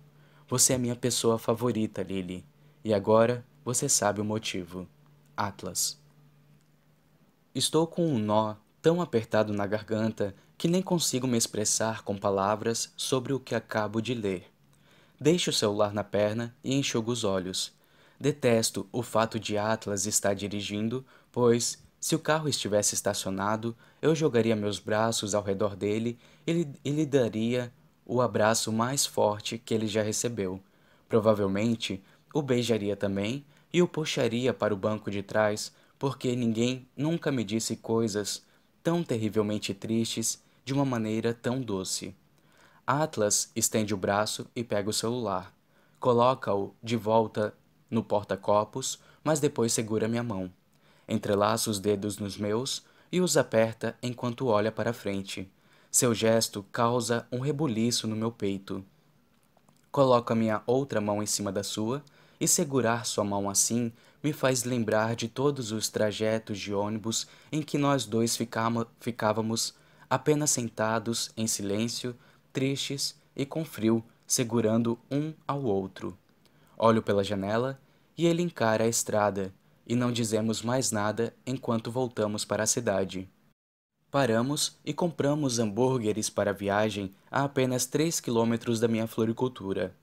Você 0.48 0.74
é 0.74 0.78
minha 0.78 0.96
pessoa 0.96 1.38
favorita, 1.38 2.02
Lily, 2.02 2.44
e 2.84 2.94
agora 2.94 3.46
você 3.64 3.88
sabe 3.88 4.20
o 4.20 4.26
motivo. 4.26 4.88
Atlas. 5.38 5.99
Estou 7.54 7.88
com 7.88 8.06
um 8.06 8.20
nó 8.20 8.56
tão 8.80 9.02
apertado 9.02 9.52
na 9.54 9.66
garganta 9.66 10.36
que 10.56 10.68
nem 10.68 10.84
consigo 10.84 11.26
me 11.26 11.38
expressar 11.38 12.04
com 12.04 12.16
palavras 12.16 12.94
sobre 12.96 13.34
o 13.34 13.40
que 13.40 13.56
acabo 13.56 14.02
de 14.02 14.14
ler. 14.14 14.46
Deixo 15.20 15.50
o 15.50 15.54
celular 15.54 15.92
na 15.92 16.04
perna 16.04 16.56
e 16.64 16.76
enxugo 16.76 17.12
os 17.12 17.24
olhos. 17.24 17.74
Detesto 18.20 18.88
o 18.92 19.02
fato 19.02 19.40
de 19.40 19.58
Atlas 19.58 20.06
estar 20.06 20.36
dirigindo, 20.36 21.04
pois, 21.32 21.82
se 22.00 22.14
o 22.14 22.20
carro 22.20 22.48
estivesse 22.48 22.94
estacionado, 22.94 23.76
eu 24.00 24.14
jogaria 24.14 24.56
meus 24.56 24.78
braços 24.78 25.34
ao 25.34 25.42
redor 25.42 25.76
dele 25.76 26.20
e 26.46 26.92
lhe 26.92 27.06
daria 27.06 27.74
o 28.06 28.22
abraço 28.22 28.72
mais 28.72 29.08
forte 29.08 29.58
que 29.58 29.74
ele 29.74 29.88
já 29.88 30.04
recebeu. 30.04 30.62
Provavelmente 31.08 32.04
o 32.32 32.44
beijaria 32.44 32.96
também 32.96 33.44
e 33.74 33.82
o 33.82 33.88
puxaria 33.88 34.54
para 34.54 34.74
o 34.74 34.78
banco 34.78 35.10
de 35.10 35.24
trás, 35.24 35.72
porque 36.00 36.34
ninguém 36.34 36.88
nunca 36.96 37.30
me 37.30 37.44
disse 37.44 37.76
coisas 37.76 38.42
tão 38.82 39.04
terrivelmente 39.04 39.74
tristes 39.74 40.42
de 40.64 40.74
uma 40.74 40.86
maneira 40.86 41.34
tão 41.34 41.62
doce. 41.62 42.16
Atlas 42.88 43.52
estende 43.54 43.94
o 43.94 43.98
braço 43.98 44.48
e 44.56 44.64
pega 44.64 44.90
o 44.90 44.94
celular. 44.94 45.54
Coloca-o 46.00 46.74
de 46.82 46.96
volta 46.96 47.54
no 47.92 48.02
porta-copos, 48.02 48.98
mas 49.24 49.42
depois 49.42 49.74
segura 49.74 50.08
minha 50.08 50.24
mão. 50.24 50.50
Entrelaça 51.08 51.70
os 51.70 51.80
dedos 51.80 52.18
nos 52.18 52.38
meus 52.38 52.84
e 53.12 53.20
os 53.20 53.36
aperta 53.36 53.98
enquanto 54.02 54.48
olha 54.48 54.72
para 54.72 54.94
frente. 54.94 55.52
Seu 55.92 56.14
gesto 56.14 56.64
causa 56.72 57.28
um 57.32 57.40
rebuliço 57.40 58.08
no 58.08 58.16
meu 58.16 58.32
peito. 58.32 58.86
Coloca 59.92 60.34
minha 60.34 60.62
outra 60.66 61.02
mão 61.02 61.22
em 61.22 61.26
cima 61.26 61.52
da 61.52 61.64
sua 61.64 62.02
e 62.40 62.48
segurar 62.48 63.06
sua 63.06 63.24
mão 63.24 63.50
assim 63.50 63.92
me 64.24 64.34
faz 64.34 64.64
lembrar 64.64 65.16
de 65.16 65.28
todos 65.28 65.72
os 65.72 65.90
trajetos 65.90 66.60
de 66.60 66.74
ônibus 66.74 67.28
em 67.52 67.62
que 67.62 67.78
nós 67.78 68.06
dois 68.06 68.38
ficávamos 69.00 69.74
apenas 70.10 70.52
sentados 70.52 71.32
em 71.38 71.48
silêncio, 71.48 72.16
tristes 72.52 73.16
e 73.36 73.46
com 73.46 73.64
frio, 73.64 74.04
segurando 74.26 75.00
um 75.10 75.34
ao 75.48 75.64
outro. 75.64 76.18
Olho 76.78 77.02
pela 77.02 77.24
janela 77.24 77.80
e 78.18 78.26
ele 78.26 78.42
encara 78.42 78.84
a 78.84 78.88
estrada, 78.88 79.54
e 79.88 79.96
não 79.96 80.12
dizemos 80.12 80.62
mais 80.62 80.92
nada 80.92 81.34
enquanto 81.46 81.92
voltamos 81.92 82.46
para 82.46 82.64
a 82.64 82.68
cidade. 82.68 83.30
Paramos 84.12 84.78
e 84.84 84.94
compramos 84.94 85.60
hambúrgueres 85.60 86.30
para 86.30 86.52
a 86.52 86.54
viagem 86.54 87.14
a 87.32 87.44
apenas 87.44 87.86
3 87.86 88.20
quilômetros 88.20 88.80
da 88.80 88.88
minha 88.88 89.08
floricultura. 89.08 89.96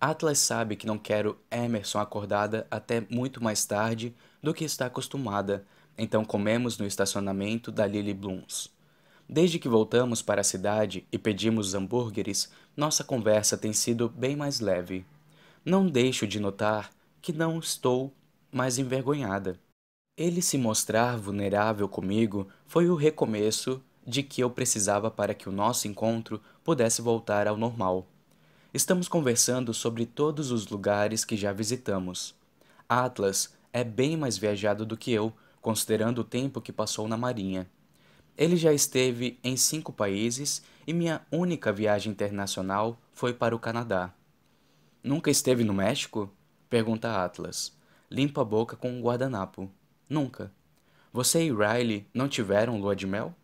Atlas 0.00 0.38
sabe 0.38 0.76
que 0.76 0.86
não 0.86 0.98
quero 0.98 1.38
Emerson 1.50 1.98
acordada 1.98 2.66
até 2.70 3.06
muito 3.10 3.42
mais 3.42 3.64
tarde 3.64 4.14
do 4.42 4.52
que 4.52 4.64
está 4.64 4.86
acostumada, 4.86 5.64
então 5.96 6.24
comemos 6.24 6.78
no 6.78 6.86
estacionamento 6.86 7.70
da 7.72 7.86
Lily 7.86 8.14
Blooms. 8.14 8.72
Desde 9.28 9.58
que 9.58 9.68
voltamos 9.68 10.20
para 10.20 10.42
a 10.42 10.44
cidade 10.44 11.06
e 11.10 11.18
pedimos 11.18 11.74
hambúrgueres, 11.74 12.50
nossa 12.76 13.02
conversa 13.02 13.56
tem 13.56 13.72
sido 13.72 14.08
bem 14.08 14.36
mais 14.36 14.60
leve. 14.60 15.06
Não 15.64 15.86
deixo 15.86 16.26
de 16.26 16.38
notar 16.38 16.90
que 17.22 17.32
não 17.32 17.58
estou 17.58 18.12
mais 18.52 18.78
envergonhada. 18.78 19.58
Ele 20.16 20.42
se 20.42 20.58
mostrar 20.58 21.16
vulnerável 21.16 21.88
comigo 21.88 22.46
foi 22.66 22.88
o 22.88 22.94
recomeço 22.94 23.82
de 24.06 24.22
que 24.22 24.42
eu 24.42 24.50
precisava 24.50 25.10
para 25.10 25.34
que 25.34 25.48
o 25.48 25.52
nosso 25.52 25.88
encontro 25.88 26.40
pudesse 26.62 27.00
voltar 27.00 27.48
ao 27.48 27.56
normal. 27.56 28.06
Estamos 28.74 29.06
conversando 29.06 29.72
sobre 29.72 30.04
todos 30.04 30.50
os 30.50 30.66
lugares 30.66 31.24
que 31.24 31.36
já 31.36 31.52
visitamos. 31.52 32.34
Atlas 32.88 33.54
é 33.72 33.84
bem 33.84 34.16
mais 34.16 34.36
viajado 34.36 34.84
do 34.84 34.96
que 34.96 35.12
eu, 35.12 35.32
considerando 35.62 36.22
o 36.22 36.24
tempo 36.24 36.60
que 36.60 36.72
passou 36.72 37.06
na 37.06 37.16
Marinha. 37.16 37.70
Ele 38.36 38.56
já 38.56 38.72
esteve 38.72 39.38
em 39.44 39.56
cinco 39.56 39.92
países 39.92 40.60
e 40.84 40.92
minha 40.92 41.24
única 41.30 41.72
viagem 41.72 42.10
internacional 42.10 42.98
foi 43.12 43.32
para 43.32 43.54
o 43.54 43.60
Canadá. 43.60 44.12
Nunca 45.04 45.30
esteve 45.30 45.62
no 45.62 45.72
México? 45.72 46.28
pergunta 46.68 47.24
Atlas. 47.24 47.78
Limpa 48.10 48.42
a 48.42 48.44
boca 48.44 48.74
com 48.74 48.90
um 48.90 49.00
guardanapo. 49.00 49.70
Nunca. 50.08 50.52
Você 51.12 51.44
e 51.44 51.52
Riley 51.52 52.08
não 52.12 52.28
tiveram 52.28 52.80
lua 52.80 52.96
de 52.96 53.06
mel? 53.06 53.36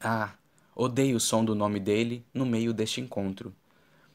Ah, 0.00 0.32
odeio 0.74 1.18
o 1.18 1.20
som 1.20 1.44
do 1.44 1.54
nome 1.54 1.78
dele 1.78 2.24
no 2.32 2.46
meio 2.46 2.72
deste 2.72 2.98
encontro. 2.98 3.54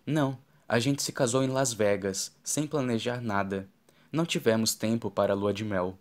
Não, 0.08 0.40
a 0.70 0.80
gente 0.80 1.04
se 1.04 1.12
casou 1.12 1.44
em 1.44 1.50
Las 1.50 1.74
Vegas, 1.74 2.34
sem 2.42 2.66
planejar 2.66 3.22
nada. 3.22 3.68
Não 4.10 4.26
tivemos 4.26 4.74
tempo 4.74 5.12
para 5.12 5.34
a 5.34 5.36
lua 5.36 5.54
de 5.54 5.66
mel. 5.66 6.00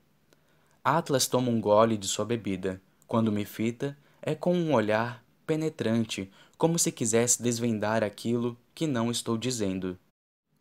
Atlas 0.85 1.27
toma 1.27 1.51
um 1.51 1.61
gole 1.61 1.97
de 1.97 2.07
sua 2.07 2.25
bebida. 2.25 2.81
Quando 3.09 3.33
me 3.33 3.45
fita, 3.45 3.99
é 4.23 4.33
com 4.33 4.55
um 4.55 4.73
olhar 4.73 5.25
penetrante, 5.45 6.31
como 6.57 6.79
se 6.79 6.93
quisesse 6.93 7.43
desvendar 7.43 8.05
aquilo 8.05 8.57
que 8.73 8.87
não 8.87 9.11
estou 9.11 9.37
dizendo. 9.37 9.99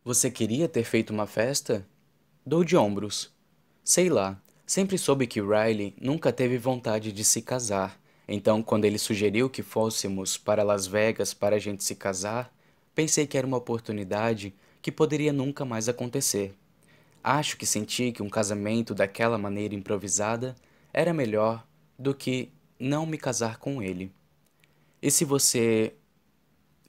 Você 0.04 0.28
queria 0.28 0.68
ter 0.68 0.82
feito 0.82 1.10
uma 1.12 1.26
festa? 1.26 1.86
Dou 2.44 2.64
de 2.64 2.76
ombros. 2.76 3.32
Sei 3.84 4.10
lá, 4.10 4.42
sempre 4.66 4.98
soube 4.98 5.28
que 5.28 5.40
Riley 5.40 5.94
nunca 6.00 6.32
teve 6.32 6.58
vontade 6.58 7.12
de 7.12 7.22
se 7.22 7.40
casar. 7.42 7.96
Então, 8.26 8.60
quando 8.60 8.86
ele 8.86 8.98
sugeriu 8.98 9.48
que 9.48 9.62
fôssemos 9.62 10.36
para 10.36 10.64
Las 10.64 10.88
Vegas 10.88 11.32
para 11.32 11.54
a 11.54 11.60
gente 11.60 11.84
se 11.84 11.94
casar, 11.94 12.52
Pensei 12.96 13.26
que 13.26 13.36
era 13.36 13.46
uma 13.46 13.58
oportunidade 13.58 14.54
que 14.80 14.90
poderia 14.90 15.30
nunca 15.30 15.66
mais 15.66 15.86
acontecer. 15.86 16.56
Acho 17.22 17.58
que 17.58 17.66
senti 17.66 18.10
que 18.10 18.22
um 18.22 18.30
casamento 18.30 18.94
daquela 18.94 19.36
maneira 19.36 19.74
improvisada 19.74 20.56
era 20.94 21.12
melhor 21.12 21.66
do 21.98 22.14
que 22.14 22.50
não 22.80 23.04
me 23.04 23.18
casar 23.18 23.58
com 23.58 23.82
ele. 23.82 24.10
E 25.02 25.10
se 25.10 25.26
você 25.26 25.94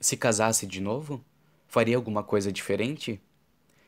se 0.00 0.16
casasse 0.16 0.66
de 0.66 0.80
novo? 0.80 1.22
Faria 1.66 1.96
alguma 1.96 2.22
coisa 2.22 2.50
diferente? 2.50 3.20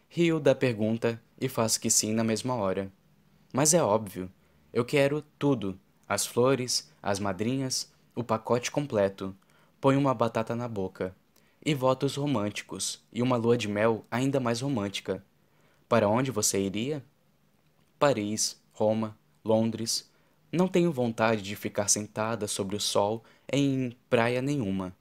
Rio 0.06 0.38
da 0.38 0.54
pergunta 0.54 1.18
e 1.40 1.48
faço 1.48 1.80
que 1.80 1.88
sim 1.88 2.12
na 2.12 2.22
mesma 2.22 2.54
hora. 2.54 2.92
Mas 3.50 3.72
é 3.72 3.82
óbvio, 3.82 4.30
eu 4.74 4.84
quero 4.84 5.22
tudo: 5.38 5.80
as 6.06 6.26
flores, 6.26 6.92
as 7.02 7.18
madrinhas, 7.18 7.90
o 8.14 8.22
pacote 8.22 8.70
completo. 8.70 9.34
Põe 9.80 9.96
uma 9.96 10.12
batata 10.12 10.54
na 10.54 10.68
boca 10.68 11.16
e 11.64 11.74
votos 11.74 12.16
românticos, 12.16 13.02
e 13.12 13.22
uma 13.22 13.36
lua 13.36 13.56
de 13.56 13.68
mel 13.68 14.04
ainda 14.10 14.40
mais 14.40 14.60
romântica. 14.60 15.24
Para 15.88 16.08
onde 16.08 16.30
você 16.30 16.60
iria? 16.60 17.04
Paris, 17.98 18.60
Roma, 18.72 19.18
Londres. 19.44 20.08
Não 20.50 20.66
tenho 20.66 20.90
vontade 20.90 21.42
de 21.42 21.54
ficar 21.54 21.88
sentada 21.88 22.48
sobre 22.48 22.76
o 22.76 22.80
sol 22.80 23.22
em 23.52 23.96
praia 24.08 24.40
nenhuma. 24.40 24.96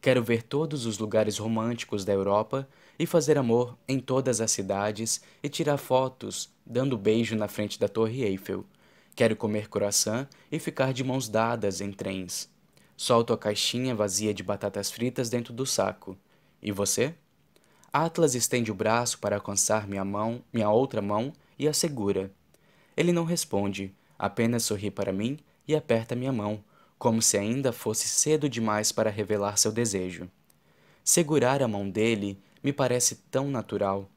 Quero 0.00 0.22
ver 0.22 0.42
todos 0.42 0.86
os 0.86 0.98
lugares 0.98 1.38
românticos 1.38 2.04
da 2.04 2.12
Europa 2.12 2.68
e 2.98 3.06
fazer 3.06 3.38
amor 3.38 3.76
em 3.88 3.98
todas 3.98 4.40
as 4.40 4.50
cidades 4.50 5.22
e 5.42 5.48
tirar 5.48 5.78
fotos 5.78 6.52
dando 6.64 6.96
beijo 6.96 7.34
na 7.34 7.48
frente 7.48 7.80
da 7.80 7.88
Torre 7.88 8.22
Eiffel. 8.22 8.64
Quero 9.16 9.34
comer 9.34 9.68
croissant 9.68 10.28
e 10.50 10.58
ficar 10.58 10.92
de 10.92 11.02
mãos 11.02 11.28
dadas 11.28 11.80
em 11.80 11.90
trens. 11.90 12.53
Solto 12.96 13.32
a 13.32 13.38
caixinha 13.38 13.94
vazia 13.94 14.32
de 14.32 14.42
batatas 14.42 14.90
fritas 14.90 15.28
dentro 15.28 15.52
do 15.52 15.66
saco. 15.66 16.16
E 16.62 16.70
você? 16.70 17.14
Atlas 17.92 18.34
estende 18.34 18.70
o 18.70 18.74
braço 18.74 19.18
para 19.18 19.36
alcançar 19.36 19.86
minha 19.88 20.04
mão, 20.04 20.42
minha 20.52 20.70
outra 20.70 21.02
mão, 21.02 21.32
e 21.58 21.66
a 21.68 21.72
segura. 21.72 22.30
Ele 22.96 23.12
não 23.12 23.24
responde, 23.24 23.94
apenas 24.18 24.64
sorri 24.64 24.90
para 24.90 25.12
mim 25.12 25.38
e 25.66 25.74
aperta 25.74 26.14
minha 26.14 26.32
mão, 26.32 26.62
como 26.98 27.20
se 27.20 27.36
ainda 27.36 27.72
fosse 27.72 28.06
cedo 28.08 28.48
demais 28.48 28.92
para 28.92 29.10
revelar 29.10 29.58
seu 29.58 29.72
desejo. 29.72 30.30
Segurar 31.02 31.62
a 31.62 31.68
mão 31.68 31.90
dele 31.90 32.38
me 32.62 32.72
parece 32.72 33.16
tão 33.30 33.50
natural. 33.50 34.08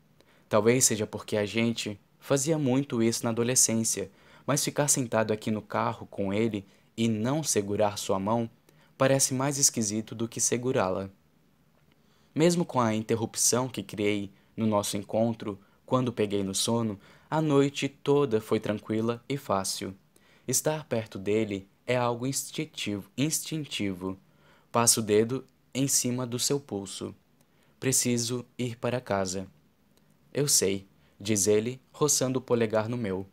Talvez 0.48 0.86
seja 0.86 1.06
porque 1.06 1.36
a 1.36 1.46
gente 1.46 2.00
fazia 2.20 2.58
muito 2.58 3.04
isso 3.04 3.24
na 3.24 3.32
adolescência, 3.32 4.10
mas 4.46 4.64
ficar 4.64 4.88
sentado 4.88 5.34
aqui 5.34 5.52
no 5.52 5.62
carro 5.62 6.08
com 6.08 6.34
ele 6.34 6.66
e 6.96 7.08
não 7.08 7.44
segurar 7.44 7.98
sua 7.98 8.20
mão 8.20 8.50
parece 8.98 9.34
mais 9.34 9.58
esquisito 9.58 10.16
do 10.16 10.27
que 10.27 10.42
segurá-la. 10.42 11.09
Mesmo 12.34 12.66
com 12.66 12.80
a 12.80 12.93
interrupção 12.93 13.67
que 13.67 13.84
criei 13.84 14.32
no 14.56 14.66
nosso 14.66 14.98
encontro 14.98 15.59
quando 15.85 16.11
peguei 16.11 16.43
no 16.43 16.53
sono, 16.53 17.00
a 17.30 17.42
noite 17.42 17.88
toda 17.88 18.42
foi 18.42 18.59
tranquila 18.59 19.24
e 19.27 19.38
fácil. 19.38 19.93
Estar 20.48 20.85
perto 20.85 21.17
dele 21.17 21.67
é 21.85 21.95
algo 21.95 22.26
instintivo, 22.26 23.09
instintivo. 23.17 24.17
Passo 24.72 25.00
o 25.00 25.03
dedo 25.03 25.45
em 25.74 25.88
cima 25.88 26.26
do 26.26 26.40
seu 26.40 26.59
pulso. 26.59 27.16
Preciso 27.80 28.45
ir 28.58 28.77
para 28.77 29.00
casa. 29.00 29.48
Eu 30.34 30.48
sei, 30.48 30.88
diz 31.19 31.48
ele, 31.48 31.80
roçando 31.92 32.40
o 32.40 32.42
polegar 32.42 32.90
no 32.90 32.98
meu. 32.98 33.26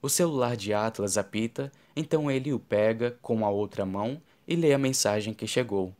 O 0.00 0.08
celular 0.08 0.56
de 0.56 0.72
Atlas 0.72 1.16
apita, 1.16 1.70
então 1.94 2.30
ele 2.30 2.52
o 2.52 2.58
pega 2.58 3.16
com 3.22 3.44
a 3.46 3.50
outra 3.50 3.86
mão 3.86 4.20
e 4.46 4.56
lê 4.56 4.72
a 4.72 4.78
mensagem 4.78 5.32
que 5.34 5.46
chegou. 5.46 5.94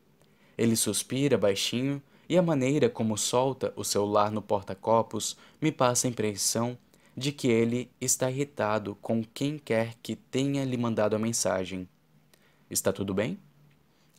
Ele 0.56 0.76
suspira 0.76 1.38
baixinho 1.38 2.02
e 2.28 2.36
a 2.36 2.42
maneira 2.42 2.88
como 2.88 3.16
solta 3.16 3.72
o 3.76 3.84
celular 3.84 4.30
no 4.30 4.42
porta-copos 4.42 5.36
me 5.60 5.72
passa 5.72 6.06
a 6.06 6.10
impressão 6.10 6.78
de 7.16 7.30
que 7.30 7.48
ele 7.48 7.90
está 8.00 8.30
irritado 8.30 8.96
com 9.02 9.22
quem 9.22 9.58
quer 9.58 9.94
que 10.02 10.16
tenha 10.16 10.64
lhe 10.64 10.76
mandado 10.76 11.14
a 11.14 11.18
mensagem. 11.18 11.88
Está 12.70 12.92
tudo 12.92 13.12
bem? 13.12 13.38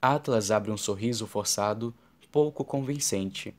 Atlas 0.01 0.51
abre 0.51 0.69
um 0.69 0.77
sorriso 0.77 1.25
forçado, 1.25 1.93
pouco 2.33 2.65
convincente. 2.65 3.55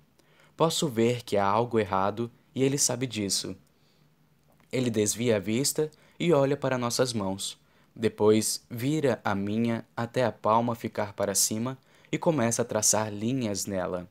Posso 0.57 0.89
ver 0.89 1.23
que 1.23 1.37
há 1.37 1.47
algo 1.47 1.79
errado 1.79 2.31
e 2.53 2.63
ele 2.63 2.77
sabe 2.77 3.07
disso. 3.07 3.57
Ele 4.71 4.91
desvia 4.91 5.37
a 5.37 5.39
vista 5.39 5.89
e 6.19 6.33
olha 6.33 6.57
para 6.57 6.77
nossas 6.77 7.13
mãos. 7.13 7.57
Depois 7.95 8.65
vira 8.69 9.21
a 9.25 9.35
minha 9.35 9.87
até 9.97 10.25
a 10.25 10.33
palma 10.33 10.75
ficar 10.75 11.13
para 11.13 11.35
cima 11.35 11.79
e 12.11 12.19
começa 12.19 12.63
a 12.63 12.65
traçar 12.65 13.13
linhas 13.13 13.67
nela. 13.67 14.09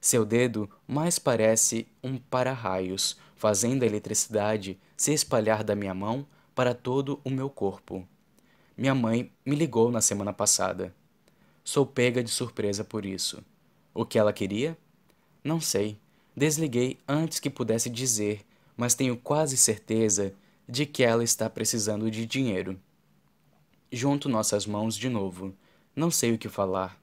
Seu 0.00 0.24
dedo 0.24 0.68
mais 0.86 1.18
parece 1.18 1.86
um 2.02 2.18
para-raios, 2.18 3.18
fazendo 3.36 3.82
a 3.82 3.86
eletricidade 3.86 4.78
se 4.96 5.12
espalhar 5.12 5.62
da 5.62 5.74
minha 5.74 5.94
mão 5.94 6.26
para 6.54 6.74
todo 6.74 7.20
o 7.24 7.30
meu 7.30 7.50
corpo. 7.50 8.06
Minha 8.76 8.94
mãe 8.94 9.30
me 9.44 9.54
ligou 9.54 9.90
na 9.90 10.00
semana 10.00 10.32
passada. 10.32 10.94
Sou 11.64 11.84
pega 11.84 12.22
de 12.22 12.30
surpresa 12.30 12.82
por 12.82 13.04
isso. 13.04 13.44
O 13.92 14.06
que 14.06 14.18
ela 14.18 14.32
queria? 14.32 14.78
Não 15.42 15.60
sei. 15.60 15.98
Desliguei 16.36 16.98
antes 17.06 17.40
que 17.40 17.50
pudesse 17.50 17.90
dizer, 17.90 18.46
mas 18.76 18.94
tenho 18.94 19.16
quase 19.16 19.56
certeza 19.56 20.32
de 20.68 20.86
que 20.86 21.02
ela 21.02 21.24
está 21.24 21.50
precisando 21.50 22.10
de 22.10 22.24
dinheiro. 22.24 22.78
Junto 23.90 24.28
nossas 24.28 24.66
mãos 24.66 24.94
de 24.94 25.08
novo. 25.08 25.54
Não 25.96 26.10
sei 26.10 26.32
o 26.32 26.38
que 26.38 26.48
falar. 26.48 27.00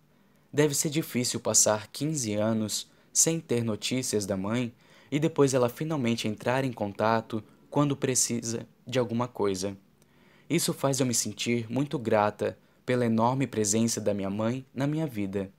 Deve 0.53 0.75
ser 0.75 0.91
difícil 0.91 1.39
passar 1.39 1.87
15 1.87 2.35
anos 2.35 2.87
sem 3.11 3.39
ter 3.39 3.63
notícias 3.63 4.25
da 4.25 4.37
mãe 4.37 4.71
e 5.11 5.17
depois 5.17 5.55
ela 5.55 5.67
finalmente 5.67 6.27
entrar 6.27 6.63
em 6.63 6.71
contato 6.71 7.43
quando 7.71 7.95
precisa 7.95 8.67
de 8.85 8.99
alguma 8.99 9.27
coisa. 9.27 9.75
Isso 10.47 10.73
faz 10.73 10.99
eu 10.99 11.07
me 11.07 11.13
sentir 11.15 11.65
muito 11.71 11.97
grata 11.97 12.55
pela 12.85 13.05
enorme 13.05 13.47
presença 13.47 13.99
da 13.99 14.13
minha 14.13 14.29
mãe 14.29 14.63
na 14.71 14.85
minha 14.85 15.07
vida. 15.07 15.51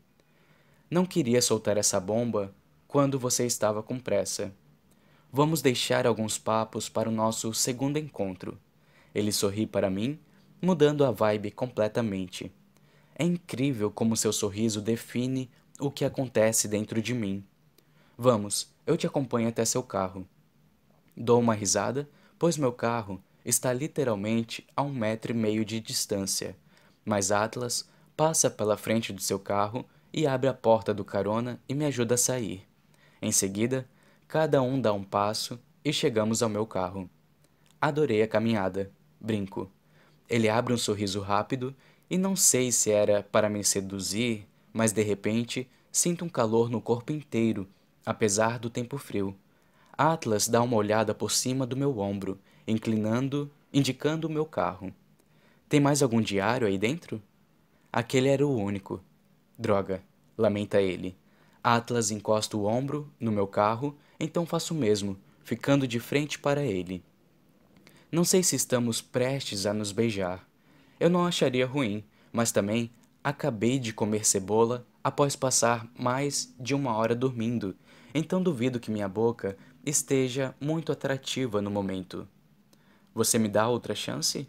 Não 0.88 1.04
queria 1.04 1.42
soltar 1.42 1.76
essa 1.76 1.98
bomba 1.98 2.54
quando 2.86 3.18
você 3.18 3.44
estava 3.44 3.82
com 3.82 3.98
pressa. 3.98 4.54
Vamos 5.32 5.60
deixar 5.60 6.06
alguns 6.06 6.38
papos 6.38 6.88
para 6.88 7.08
o 7.08 7.12
nosso 7.12 7.52
segundo 7.52 7.98
encontro. 7.98 8.56
Ele 9.12 9.32
sorri 9.32 9.66
para 9.66 9.90
mim, 9.90 10.20
mudando 10.66 11.04
a 11.04 11.10
vibe 11.10 11.50
completamente. 11.50 12.52
É 13.14 13.24
incrível 13.24 13.90
como 13.90 14.16
seu 14.16 14.32
sorriso 14.32 14.82
define 14.82 15.50
o 15.80 15.90
que 15.90 16.04
acontece 16.04 16.68
dentro 16.68 17.00
de 17.00 17.14
mim. 17.14 17.42
Vamos, 18.18 18.70
eu 18.86 18.96
te 18.96 19.06
acompanho 19.06 19.48
até 19.48 19.64
seu 19.64 19.82
carro. 19.82 20.26
Dou 21.16 21.40
uma 21.40 21.54
risada, 21.54 22.06
pois 22.38 22.58
meu 22.58 22.72
carro 22.72 23.22
está 23.44 23.72
literalmente 23.72 24.66
a 24.76 24.82
um 24.82 24.92
metro 24.92 25.32
e 25.32 25.34
meio 25.34 25.64
de 25.64 25.80
distância 25.80 26.54
mas 27.06 27.30
Atlas 27.30 27.88
passa 28.16 28.50
pela 28.50 28.76
frente 28.76 29.12
do 29.12 29.22
seu 29.22 29.38
carro 29.38 29.86
e 30.12 30.26
abre 30.26 30.48
a 30.48 30.54
porta 30.54 30.92
do 30.92 31.04
carona 31.04 31.60
e 31.68 31.74
me 31.74 31.84
ajuda 31.86 32.16
a 32.16 32.18
sair. 32.18 32.66
Em 33.22 33.30
seguida, 33.30 33.88
cada 34.26 34.60
um 34.60 34.80
dá 34.80 34.92
um 34.92 35.04
passo 35.04 35.58
e 35.84 35.92
chegamos 35.92 36.42
ao 36.42 36.48
meu 36.48 36.66
carro. 36.66 37.08
Adorei 37.80 38.22
a 38.22 38.28
caminhada, 38.28 38.90
brinco. 39.20 39.70
Ele 40.28 40.48
abre 40.48 40.72
um 40.72 40.78
sorriso 40.78 41.20
rápido 41.20 41.74
e 42.10 42.18
não 42.18 42.34
sei 42.34 42.72
se 42.72 42.90
era 42.90 43.22
para 43.22 43.48
me 43.48 43.62
seduzir, 43.64 44.46
mas 44.72 44.92
de 44.92 45.02
repente 45.02 45.68
sinto 45.90 46.24
um 46.24 46.28
calor 46.28 46.68
no 46.68 46.80
corpo 46.80 47.12
inteiro, 47.12 47.66
apesar 48.04 48.58
do 48.58 48.68
tempo 48.68 48.98
frio. 48.98 49.34
Atlas 49.96 50.46
dá 50.46 50.62
uma 50.62 50.76
olhada 50.76 51.14
por 51.14 51.30
cima 51.30 51.66
do 51.66 51.76
meu 51.76 51.98
ombro, 51.98 52.38
inclinando, 52.66 53.50
indicando 53.72 54.26
o 54.26 54.30
meu 54.30 54.44
carro. 54.44 54.92
Tem 55.68 55.80
mais 55.80 56.02
algum 56.02 56.20
diário 56.20 56.66
aí 56.66 56.76
dentro? 56.76 57.22
Aquele 57.92 58.28
era 58.28 58.46
o 58.46 58.54
único. 58.54 59.02
Droga, 59.58 60.02
lamenta 60.36 60.80
ele. 60.80 61.16
Atlas 61.64 62.10
encosta 62.10 62.56
o 62.56 62.66
ombro 62.66 63.10
no 63.18 63.32
meu 63.32 63.46
carro, 63.46 63.96
então 64.20 64.44
faço 64.44 64.74
o 64.74 64.76
mesmo, 64.76 65.16
ficando 65.42 65.88
de 65.88 65.98
frente 65.98 66.38
para 66.38 66.62
ele. 66.62 67.02
Não 68.16 68.24
sei 68.24 68.42
se 68.42 68.56
estamos 68.56 69.02
prestes 69.02 69.66
a 69.66 69.74
nos 69.74 69.92
beijar. 69.92 70.48
Eu 70.98 71.10
não 71.10 71.26
acharia 71.26 71.66
ruim, 71.66 72.02
mas 72.32 72.50
também 72.50 72.90
acabei 73.22 73.78
de 73.78 73.92
comer 73.92 74.24
cebola 74.24 74.86
após 75.04 75.36
passar 75.36 75.86
mais 75.98 76.50
de 76.58 76.74
uma 76.74 76.94
hora 76.94 77.14
dormindo, 77.14 77.76
então 78.14 78.42
duvido 78.42 78.80
que 78.80 78.90
minha 78.90 79.06
boca 79.06 79.54
esteja 79.84 80.54
muito 80.58 80.90
atrativa 80.90 81.60
no 81.60 81.70
momento. 81.70 82.26
Você 83.14 83.38
me 83.38 83.50
dá 83.50 83.68
outra 83.68 83.94
chance? 83.94 84.48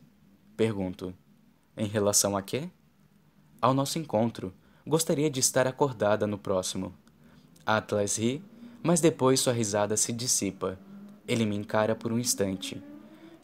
Pergunto. 0.55 1.13
Em 1.75 1.87
relação 1.87 2.37
a 2.37 2.41
quê? 2.41 2.69
Ao 3.61 3.73
nosso 3.73 3.99
encontro. 3.99 4.53
Gostaria 4.85 5.29
de 5.29 5.41
estar 5.41 5.67
acordada 5.67 6.25
no 6.25 6.37
próximo. 6.37 6.95
Atlas 7.65 8.17
ri, 8.17 8.41
mas 8.81 9.01
depois 9.01 9.41
sua 9.41 9.51
risada 9.51 9.97
se 9.97 10.13
dissipa. 10.13 10.79
Ele 11.27 11.45
me 11.45 11.57
encara 11.57 11.93
por 11.93 12.13
um 12.13 12.17
instante. 12.17 12.81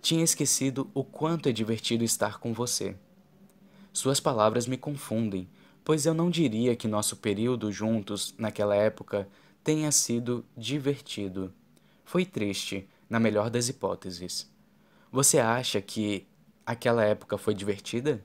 Tinha 0.03 0.23
esquecido 0.23 0.87
o 0.93 1.03
quanto 1.03 1.49
é 1.49 1.51
divertido 1.51 2.03
estar 2.03 2.37
com 2.37 2.53
você. 2.53 2.95
Suas 3.91 4.19
palavras 4.19 4.67
me 4.67 4.77
confundem, 4.77 5.49
pois 5.83 6.05
eu 6.05 6.13
não 6.13 6.29
diria 6.29 6.75
que 6.75 6.87
nosso 6.87 7.17
período 7.17 7.71
juntos 7.71 8.35
naquela 8.37 8.75
época 8.75 9.27
tenha 9.63 9.91
sido 9.91 10.45
divertido. 10.55 11.51
Foi 12.05 12.23
triste, 12.23 12.87
na 13.09 13.19
melhor 13.19 13.49
das 13.49 13.67
hipóteses. 13.67 14.47
Você 15.11 15.39
acha 15.39 15.81
que 15.81 16.27
Aquela 16.65 17.03
época 17.03 17.37
foi 17.37 17.53
divertida? 17.53 18.23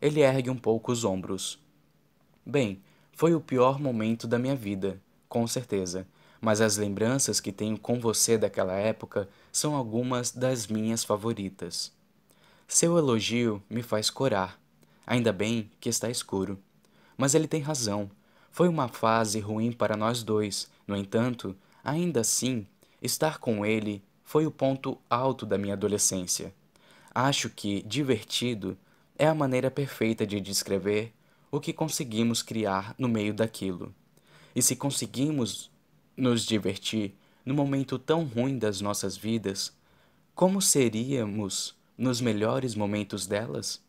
Ele 0.00 0.20
ergue 0.20 0.48
um 0.48 0.56
pouco 0.56 0.90
os 0.90 1.04
ombros. 1.04 1.62
Bem, 2.44 2.82
foi 3.12 3.34
o 3.34 3.40
pior 3.40 3.78
momento 3.78 4.26
da 4.26 4.38
minha 4.38 4.56
vida, 4.56 4.98
com 5.28 5.46
certeza, 5.46 6.06
mas 6.40 6.62
as 6.62 6.78
lembranças 6.78 7.38
que 7.38 7.52
tenho 7.52 7.78
com 7.78 8.00
você 8.00 8.38
daquela 8.38 8.72
época 8.72 9.28
são 9.52 9.74
algumas 9.74 10.30
das 10.30 10.66
minhas 10.66 11.04
favoritas. 11.04 11.92
Seu 12.68 12.96
elogio 12.96 13.62
me 13.68 13.82
faz 13.82 14.10
corar. 14.10 14.60
Ainda 15.06 15.32
bem 15.32 15.70
que 15.80 15.88
está 15.88 16.08
escuro. 16.08 16.58
Mas 17.16 17.34
ele 17.34 17.48
tem 17.48 17.60
razão. 17.60 18.10
Foi 18.50 18.68
uma 18.68 18.88
fase 18.88 19.40
ruim 19.40 19.72
para 19.72 19.96
nós 19.96 20.22
dois. 20.22 20.70
No 20.86 20.96
entanto, 20.96 21.56
ainda 21.82 22.20
assim, 22.20 22.66
estar 23.02 23.38
com 23.38 23.66
ele 23.66 24.02
foi 24.22 24.46
o 24.46 24.50
ponto 24.50 24.96
alto 25.08 25.44
da 25.44 25.58
minha 25.58 25.74
adolescência. 25.74 26.54
Acho 27.12 27.50
que 27.50 27.82
divertido 27.82 28.78
é 29.18 29.26
a 29.26 29.34
maneira 29.34 29.70
perfeita 29.70 30.24
de 30.24 30.40
descrever 30.40 31.12
o 31.50 31.58
que 31.58 31.72
conseguimos 31.72 32.42
criar 32.42 32.94
no 32.96 33.08
meio 33.08 33.34
daquilo. 33.34 33.92
E 34.54 34.62
se 34.62 34.76
conseguimos 34.76 35.70
nos 36.16 36.44
divertir 36.44 37.14
no 37.50 37.56
momento 37.56 37.98
tão 37.98 38.22
ruim 38.22 38.56
das 38.56 38.80
nossas 38.80 39.16
vidas, 39.16 39.72
como 40.36 40.62
seríamos 40.62 41.74
nos 41.98 42.20
melhores 42.20 42.76
momentos 42.76 43.26
delas? 43.26 43.82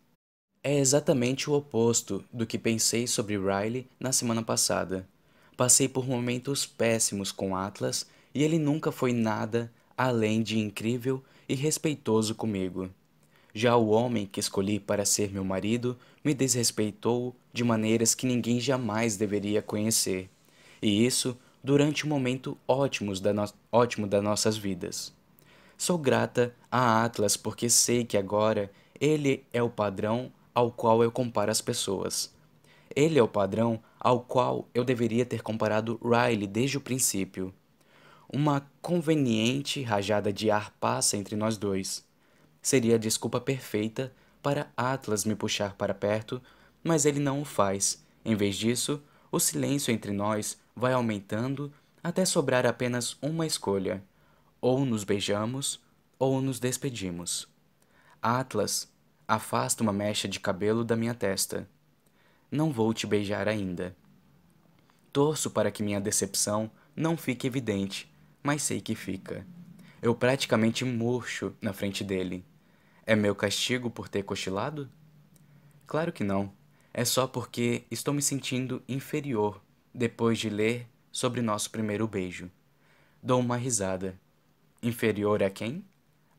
É 0.64 0.80
exatamente 0.80 1.48
o 1.48 1.53
oposto 1.53 2.25
do 2.33 2.48
que 2.48 2.57
pensei 2.57 3.06
sobre 3.06 3.38
Riley 3.38 3.88
na 3.99 4.11
semana 4.11 4.41
passada. 4.41 5.07
Passei 5.56 5.88
por 5.88 6.07
momentos 6.07 6.65
péssimos 6.65 7.31
com 7.31 7.56
Atlas 7.56 8.07
e 8.33 8.41
ele 8.41 8.57
nunca 8.57 8.91
foi 8.91 9.14
nada 9.14 9.72
além 9.95 10.41
de 10.41 10.57
incrível 10.57 11.23
e 11.48 11.53
respeitoso 11.53 12.33
comigo. 12.33 12.90
Já 13.53 13.75
o 13.75 13.90
homem 13.90 14.25
que 14.25 14.40
escolhi 14.40 14.80
para 14.80 15.06
ser 15.06 15.31
meu 15.31 15.45
marido 15.45 15.95
me 16.25 16.33
desrespeitou 16.33 17.35
de 17.53 17.64
maneiras 17.64 18.15
que 18.15 18.25
ninguém 18.25 18.59
jamais 18.59 19.17
deveria 19.17 19.61
conhecer, 19.61 20.31
e 20.81 21.06
isso 21.06 21.38
durante 21.64 22.06
um 22.06 22.09
momento 22.09 22.57
ótimos 22.67 23.19
da 23.19 23.33
no... 23.33 23.45
ótimo 23.72 24.07
das 24.07 24.23
nossas 24.23 24.57
vidas. 24.57 25.14
Sou 25.77 25.98
grata 25.98 26.56
a 26.72 27.03
Atlas 27.03 27.35
porque 27.35 27.69
sei 27.69 28.03
que 28.06 28.17
agora 28.17 28.72
ele 28.99 29.43
é 29.51 29.64
o 29.64 29.69
padrão 29.69 30.31
ao 30.53 30.72
qual 30.72 31.01
eu 31.01 31.11
comparo 31.11 31.49
as 31.51 31.61
pessoas. 31.61 32.33
Ele 32.95 33.17
é 33.17 33.23
o 33.23 33.27
padrão 33.27 33.81
ao 33.99 34.19
qual 34.19 34.67
eu 34.73 34.83
deveria 34.83 35.25
ter 35.25 35.41
comparado 35.41 35.99
Riley 36.03 36.45
desde 36.45 36.77
o 36.77 36.81
princípio. 36.81 37.53
Uma 38.31 38.69
conveniente 38.81 39.81
rajada 39.81 40.31
de 40.31 40.51
ar 40.51 40.72
passa 40.80 41.17
entre 41.17 41.35
nós 41.35 41.57
dois. 41.57 42.06
Seria 42.61 42.95
a 42.95 42.99
desculpa 42.99 43.41
perfeita 43.41 44.14
para 44.41 44.72
Atlas 44.77 45.25
me 45.25 45.35
puxar 45.35 45.73
para 45.75 45.93
perto, 45.93 46.41
mas 46.83 47.06
ele 47.06 47.19
não 47.19 47.41
o 47.41 47.45
faz. 47.45 48.03
Em 48.23 48.35
vez 48.35 48.56
disso, 48.56 49.01
o 49.31 49.40
silêncio 49.40 49.91
entre 49.91 50.11
nós 50.11 50.60
vai 50.75 50.93
aumentando 50.93 51.72
até 52.03 52.25
sobrar 52.25 52.66
apenas 52.66 53.17
uma 53.22 53.45
escolha: 53.45 54.03
ou 54.59 54.85
nos 54.85 55.03
beijamos 55.03 55.80
ou 56.17 56.41
nos 56.41 56.59
despedimos. 56.59 57.48
Atlas 58.22 58.91
afasta 59.27 59.82
uma 59.82 59.93
mecha 59.93 60.27
de 60.27 60.40
cabelo 60.40 60.83
da 60.83 60.95
minha 60.95 61.14
testa. 61.14 61.67
Não 62.51 62.72
vou 62.72 62.93
te 62.93 63.08
beijar 63.08 63.48
ainda. 63.48 63.95
Torço 65.11 65.50
para 65.50 65.72
que 65.72 65.83
minha 65.83 66.00
decepção 66.00 66.69
não 66.95 67.17
fique 67.17 67.48
evidente 67.48 68.11
mas 68.43 68.64
sei 68.64 68.82
que 68.82 68.95
fica. 68.95 69.45
Eu 70.01 70.16
praticamente 70.16 70.83
murcho 70.83 71.53
na 71.61 71.74
frente 71.74 72.03
dele. 72.03 72.43
É 73.06 73.16
meu 73.16 73.35
castigo 73.35 73.90
por 73.90 74.08
ter 74.08 74.24
cochilado? 74.24 74.90
Claro 75.85 76.11
que 76.11 76.24
não. 76.24 76.51
É 76.93 77.06
só 77.06 77.27
porque 77.27 77.83
estou 77.91 78.14
me 78.14 78.22
sentindo 78.22 78.82
inferior 78.88 79.61
depois 79.94 80.40
de 80.40 80.50
ler 80.50 80.88
sobre 81.11 81.42
nosso 81.42 81.70
primeiro 81.70 82.08
beijo. 82.08 82.50
Dou 83.22 83.40
uma 83.40 83.58
risada. 83.58 84.20
Inferior 84.82 85.44
a 85.44 85.50
quem? 85.50 85.86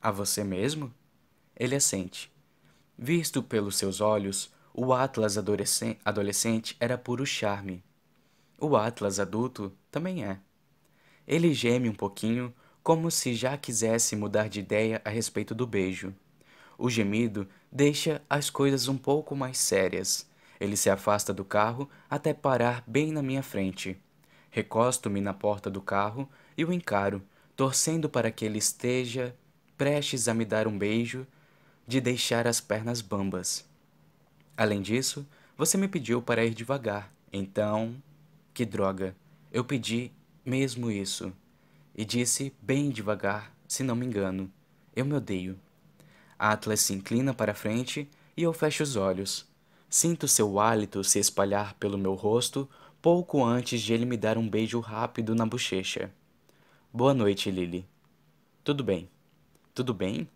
A 0.01 0.11
você 0.11 0.43
mesmo? 0.43 0.93
Ele 1.55 1.77
assente. 1.77 2.33
Visto 2.99 3.43
pelos 3.43 3.77
seus 3.77 4.01
olhos, 4.01 4.53
o 4.75 4.93
Atlas 4.93 5.37
adolescente 5.37 6.77
era 6.81 6.97
puro 6.97 7.27
charme. 7.27 7.85
O 8.59 8.77
Atlas 8.77 9.21
adulto 9.21 9.73
também 9.91 10.25
é. 10.25 10.39
Ele 11.27 11.53
geme 11.53 11.89
um 11.89 11.95
pouquinho, 11.95 12.53
como 12.83 13.11
se 13.11 13.35
já 13.35 13.57
quisesse 13.57 14.17
mudar 14.17 14.49
de 14.49 14.61
ideia 14.61 15.01
a 15.05 15.11
respeito 15.11 15.55
do 15.55 15.67
beijo. 15.67 16.15
O 16.79 16.91
gemido 16.91 17.47
deixa 17.71 18.23
as 18.29 18.51
coisas 18.51 18.89
um 18.89 18.97
pouco 18.97 19.37
mais 19.37 19.59
sérias. 19.59 20.27
Ele 20.63 20.77
se 20.77 20.89
afasta 20.89 21.35
do 21.35 21.45
carro 21.45 21.91
até 22.09 22.33
parar 22.33 22.85
bem 22.87 23.11
na 23.11 23.21
minha 23.21 23.43
frente. 23.43 24.01
Recosto-me 24.49 25.21
na 25.21 25.35
porta 25.35 25.69
do 25.69 25.83
carro 25.83 26.31
e 26.57 26.65
o 26.65 26.73
encaro, 26.73 27.21
torcendo 27.57 28.09
para 28.09 28.31
que 28.31 28.45
ele 28.45 28.59
esteja 28.59 29.35
prestes 29.77 30.29
a 30.29 30.35
me 30.35 30.45
dar 30.45 30.69
um 30.69 30.79
beijo 30.79 31.27
de 31.85 32.01
deixar 32.01 32.47
as 32.47 32.61
pernas 32.61 33.01
bambas. 33.01 33.69
Além 34.57 34.81
disso, 34.81 35.27
você 35.59 35.77
me 35.77 35.89
pediu 35.89 36.23
para 36.23 36.45
ir 36.45 36.55
devagar, 36.55 37.13
então. 37.33 38.01
Que 38.55 38.65
droga! 38.65 39.17
Eu 39.51 39.65
pedi 39.65 40.13
mesmo 40.47 40.93
isso, 40.93 41.33
e 41.93 42.05
disse 42.05 42.55
bem 42.63 42.89
devagar, 42.91 43.53
se 43.67 43.83
não 43.83 43.97
me 43.97 44.07
engano: 44.07 44.49
Eu 44.95 45.05
me 45.05 45.15
odeio. 45.15 45.59
Atlas 46.39 46.83
se 46.83 46.93
inclina 46.93 47.35
para 47.35 47.53
frente 47.53 48.09
e 48.37 48.45
eu 48.45 48.53
fecho 48.53 48.85
os 48.85 48.95
olhos. 48.95 49.51
Sinto 49.95 50.27
seu 50.27 50.59
hálito 50.59 51.05
se 51.05 51.19
espalhar 51.19 51.75
pelo 51.75 51.99
meu 51.99 52.15
rosto 52.15 52.67
pouco 53.03 53.45
antes 53.45 53.83
de 53.83 53.93
ele 53.93 54.07
me 54.07 54.17
dar 54.17 54.39
um 54.39 54.49
beijo 54.49 54.81
rápido 54.81 55.35
na 55.35 55.45
bochecha. 55.45 56.11
Boa 56.91 57.12
noite, 57.12 57.51
Lily. 57.51 57.87
Tudo 58.65 58.83
bem. 58.83 59.07
Tudo 59.75 59.93
bem? 59.93 60.27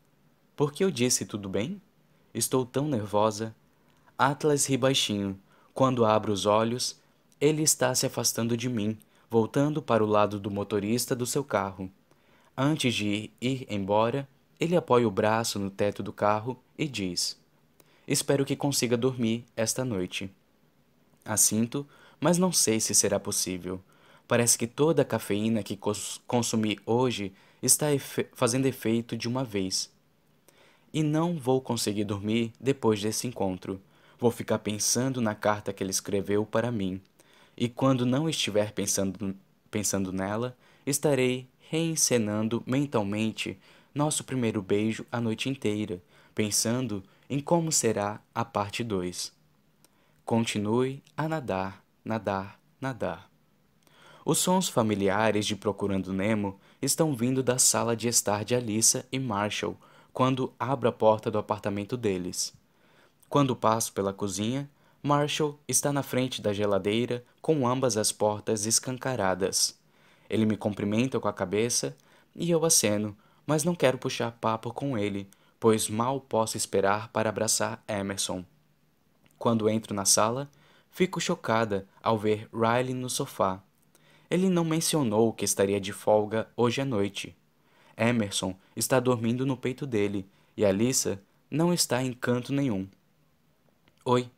Por 0.55 0.75
que 0.75 0.85
eu 0.85 0.91
disse 0.91 1.25
tudo 1.25 1.49
bem? 1.49 1.81
Estou 2.35 2.67
tão 2.67 2.87
nervosa. 2.87 3.57
Atlas 4.19 4.67
ri 4.67 4.77
baixinho. 4.77 5.41
Quando 5.73 6.05
abro 6.05 6.35
os 6.35 6.45
olhos, 6.45 7.01
ele 7.41 7.63
está 7.63 7.95
se 7.95 8.05
afastando 8.05 8.59
de 8.59 8.69
mim 8.69 8.99
voltando 9.31 9.81
para 9.81 10.05
o 10.05 10.07
lado 10.07 10.39
do 10.39 10.51
motorista 10.51 11.17
do 11.17 11.25
seu 11.25 11.43
carro. 11.43 11.91
Antes 12.55 12.95
de 12.95 13.31
ir 13.41 13.67
embora, 13.71 14.29
ele 14.61 14.77
apoia 14.77 15.09
o 15.09 15.11
braço 15.11 15.59
no 15.59 15.71
teto 15.71 16.03
do 16.03 16.13
carro 16.13 16.63
e 16.77 16.87
diz: 16.87 17.41
Espero 18.07 18.45
que 18.45 18.55
consiga 18.55 18.97
dormir 18.97 19.45
esta 19.57 19.85
noite. 19.85 20.31
Assinto, 21.25 21.87
mas 22.21 22.39
não 22.39 22.53
sei 22.53 22.81
se 22.81 22.95
será 22.95 23.19
possível. 23.19 23.81
Parece 24.29 24.57
que 24.57 24.67
toda 24.67 25.03
a 25.03 25.05
cafeína 25.05 25.63
que 25.63 25.77
cons 25.77 26.21
consumi 26.27 26.79
hoje 26.87 27.33
está 27.63 27.93
efe 27.93 28.27
fazendo 28.33 28.67
efeito 28.67 29.17
de 29.17 29.29
uma 29.29 29.45
vez. 29.45 29.91
E 30.93 31.03
não 31.03 31.39
vou 31.39 31.61
conseguir 31.61 32.05
dormir 32.05 32.53
depois 32.61 33.01
desse 33.03 33.27
encontro. 33.27 33.81
Vou 34.19 34.31
ficar 34.31 34.59
pensando 34.61 35.21
na 35.21 35.35
carta 35.35 35.73
que 35.73 35.83
ele 35.83 35.91
escreveu 35.91 36.47
para 36.47 36.71
mim 36.71 37.01
e 37.57 37.69
quando 37.69 38.05
não 38.05 38.29
estiver 38.29 38.73
pensando, 38.73 39.35
pensando 39.71 40.13
nela, 40.13 40.57
estarei 40.85 41.49
reencenando 41.71 42.63
mentalmente 42.67 43.59
nosso 43.95 44.23
primeiro 44.25 44.61
beijo 44.61 45.07
a 45.11 45.21
noite 45.21 45.49
inteira, 45.49 46.03
pensando 46.35 47.03
em 47.29 47.41
como 47.41 47.73
será 47.73 48.21
a 48.35 48.45
parte 48.45 48.85
2. 48.85 49.33
Continue 50.25 51.03
a 51.17 51.29
nadar, 51.29 51.83
nadar, 52.05 52.59
nadar. 52.81 53.31
Os 54.25 54.39
sons 54.39 54.69
familiares 54.69 55.47
de 55.47 55.55
Procurando 55.55 56.13
Nemo 56.13 56.59
estão 56.83 57.15
vindo 57.15 57.43
da 57.43 57.59
sala 57.59 57.95
de 57.97 58.09
estar 58.09 58.45
de 58.45 58.55
Alissa 58.55 59.07
e 59.13 59.21
Marshall 59.21 59.77
quando 60.13 60.53
abro 60.59 60.89
a 60.89 60.93
porta 60.93 61.31
do 61.31 61.39
apartamento 61.39 61.97
deles. 61.97 62.53
Quando 63.29 63.55
passo 63.55 63.93
pela 63.93 64.13
cozinha, 64.13 64.69
Marshall 65.03 65.59
está 65.69 65.93
na 65.93 66.03
frente 66.03 66.43
da 66.43 66.53
geladeira 66.53 67.25
com 67.41 67.69
ambas 67.69 67.97
as 67.97 68.11
portas 68.11 68.67
escancaradas. 68.67 69.79
Ele 70.29 70.45
me 70.45 70.57
cumprimenta 70.57 71.21
com 71.21 71.29
a 71.29 71.33
cabeça 71.33 71.97
e 72.35 72.51
eu 72.51 72.65
aceno, 72.65 73.17
mas 73.47 73.63
não 73.63 73.75
quero 73.75 73.99
puxar 73.99 74.33
papo 74.33 74.73
com 74.73 74.99
ele, 74.99 75.29
pois 75.67 75.89
mal 75.89 76.21
posso 76.21 76.57
esperar 76.57 77.09
para 77.09 77.29
abraçar 77.29 77.83
Emerson. 77.89 78.45
Quando 79.37 79.69
entro 79.69 79.93
na 79.93 80.05
sala, 80.05 80.49
fico 80.93 81.21
chocada 81.21 81.89
ao 82.01 82.17
ver 82.17 82.49
Riley 82.55 82.95
no 82.95 83.11
sofá. 83.11 83.61
Ele 84.31 84.49
não 84.49 84.65
mencionou 84.65 85.33
que 85.33 85.45
estaria 85.45 85.81
de 85.81 85.93
folga 85.93 86.49
hoje 86.57 86.81
à 86.81 86.85
noite. 86.85 87.37
Emerson 87.97 88.55
está 88.77 89.01
dormindo 89.01 89.45
no 89.45 89.57
peito 89.57 89.85
dele 89.89 90.31
e 90.57 90.65
Alissa 90.65 91.21
não 91.51 91.75
está 91.75 92.01
em 92.01 92.13
canto 92.13 92.53
nenhum. 92.53 92.87
Oi, 94.05 94.31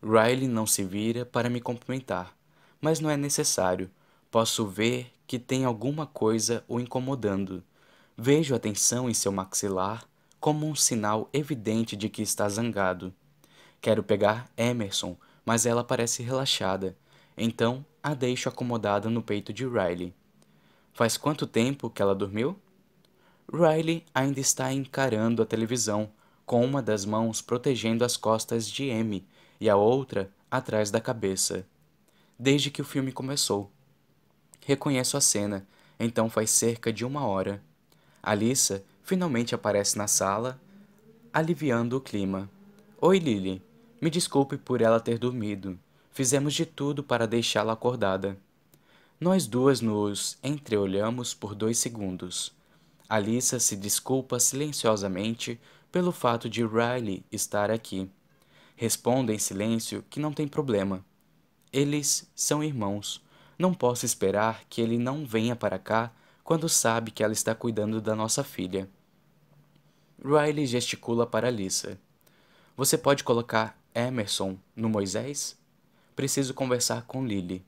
Riley 0.00 0.46
não 0.46 0.64
se 0.64 0.84
vira 0.84 1.26
para 1.26 1.50
me 1.50 1.60
cumprimentar, 1.60 2.36
mas 2.80 3.00
não 3.00 3.10
é 3.10 3.16
necessário. 3.16 3.90
Posso 4.30 4.64
ver 4.64 5.10
que 5.26 5.40
tem 5.40 5.64
alguma 5.64 6.06
coisa 6.06 6.64
o 6.68 6.78
incomodando. 6.78 7.64
Vejo 8.16 8.54
a 8.54 8.60
tensão 8.60 9.10
em 9.10 9.14
seu 9.14 9.32
maxilar 9.32 10.06
como 10.42 10.66
um 10.66 10.74
sinal 10.74 11.30
evidente 11.32 11.94
de 11.94 12.08
que 12.08 12.20
está 12.20 12.48
zangado. 12.48 13.14
Quero 13.80 14.02
pegar 14.02 14.50
Emerson, 14.56 15.16
mas 15.46 15.66
ela 15.66 15.84
parece 15.84 16.20
relaxada, 16.24 16.96
então 17.38 17.86
a 18.02 18.12
deixo 18.12 18.48
acomodada 18.48 19.08
no 19.08 19.22
peito 19.22 19.52
de 19.52 19.64
Riley. 19.64 20.12
Faz 20.92 21.16
quanto 21.16 21.46
tempo 21.46 21.88
que 21.88 22.02
ela 22.02 22.12
dormiu? 22.12 22.58
Riley 23.52 24.04
ainda 24.12 24.40
está 24.40 24.72
encarando 24.72 25.42
a 25.42 25.46
televisão, 25.46 26.10
com 26.44 26.64
uma 26.64 26.82
das 26.82 27.04
mãos 27.04 27.40
protegendo 27.40 28.04
as 28.04 28.16
costas 28.16 28.68
de 28.68 28.90
Amy 28.90 29.24
e 29.60 29.70
a 29.70 29.76
outra 29.76 30.28
atrás 30.50 30.90
da 30.90 31.00
cabeça. 31.00 31.64
Desde 32.36 32.68
que 32.68 32.82
o 32.82 32.84
filme 32.84 33.12
começou. 33.12 33.70
Reconheço 34.66 35.16
a 35.16 35.20
cena, 35.20 35.64
então 36.00 36.28
faz 36.28 36.50
cerca 36.50 36.92
de 36.92 37.04
uma 37.04 37.24
hora. 37.24 37.62
Alissa 38.20 38.84
finalmente 39.12 39.54
aparece 39.54 39.98
na 39.98 40.08
sala, 40.08 40.58
aliviando 41.30 41.98
o 41.98 42.00
clima. 42.00 42.48
Oi, 42.98 43.18
Lily. 43.18 43.60
Me 44.00 44.08
desculpe 44.08 44.56
por 44.56 44.80
ela 44.80 44.98
ter 44.98 45.18
dormido. 45.18 45.78
Fizemos 46.12 46.54
de 46.54 46.64
tudo 46.64 47.02
para 47.02 47.26
deixá-la 47.26 47.74
acordada. 47.74 48.38
Nós 49.20 49.46
duas 49.46 49.82
nos 49.82 50.38
entreolhamos 50.42 51.34
por 51.34 51.54
dois 51.54 51.76
segundos. 51.76 52.54
Alissa 53.06 53.60
se 53.60 53.76
desculpa 53.76 54.40
silenciosamente 54.40 55.60
pelo 55.92 56.10
fato 56.10 56.48
de 56.48 56.64
Riley 56.64 57.22
estar 57.30 57.70
aqui. 57.70 58.10
Responda 58.74 59.30
em 59.34 59.38
silêncio 59.38 60.02
que 60.08 60.20
não 60.20 60.32
tem 60.32 60.48
problema. 60.48 61.04
Eles 61.70 62.30
são 62.34 62.64
irmãos. 62.64 63.22
Não 63.58 63.74
posso 63.74 64.06
esperar 64.06 64.62
que 64.70 64.80
ele 64.80 64.96
não 64.96 65.26
venha 65.26 65.54
para 65.54 65.78
cá 65.78 66.10
quando 66.42 66.66
sabe 66.66 67.10
que 67.10 67.22
ela 67.22 67.34
está 67.34 67.54
cuidando 67.54 68.00
da 68.00 68.16
nossa 68.16 68.42
filha. 68.42 68.88
Riley 70.24 70.66
gesticula 70.66 71.26
para 71.26 71.50
Lisa. 71.50 71.98
Você 72.76 72.96
pode 72.96 73.24
colocar 73.24 73.76
Emerson 73.92 74.56
no 74.76 74.88
Moisés? 74.88 75.58
Preciso 76.14 76.54
conversar 76.54 77.02
com 77.02 77.26
Lily. 77.26 77.64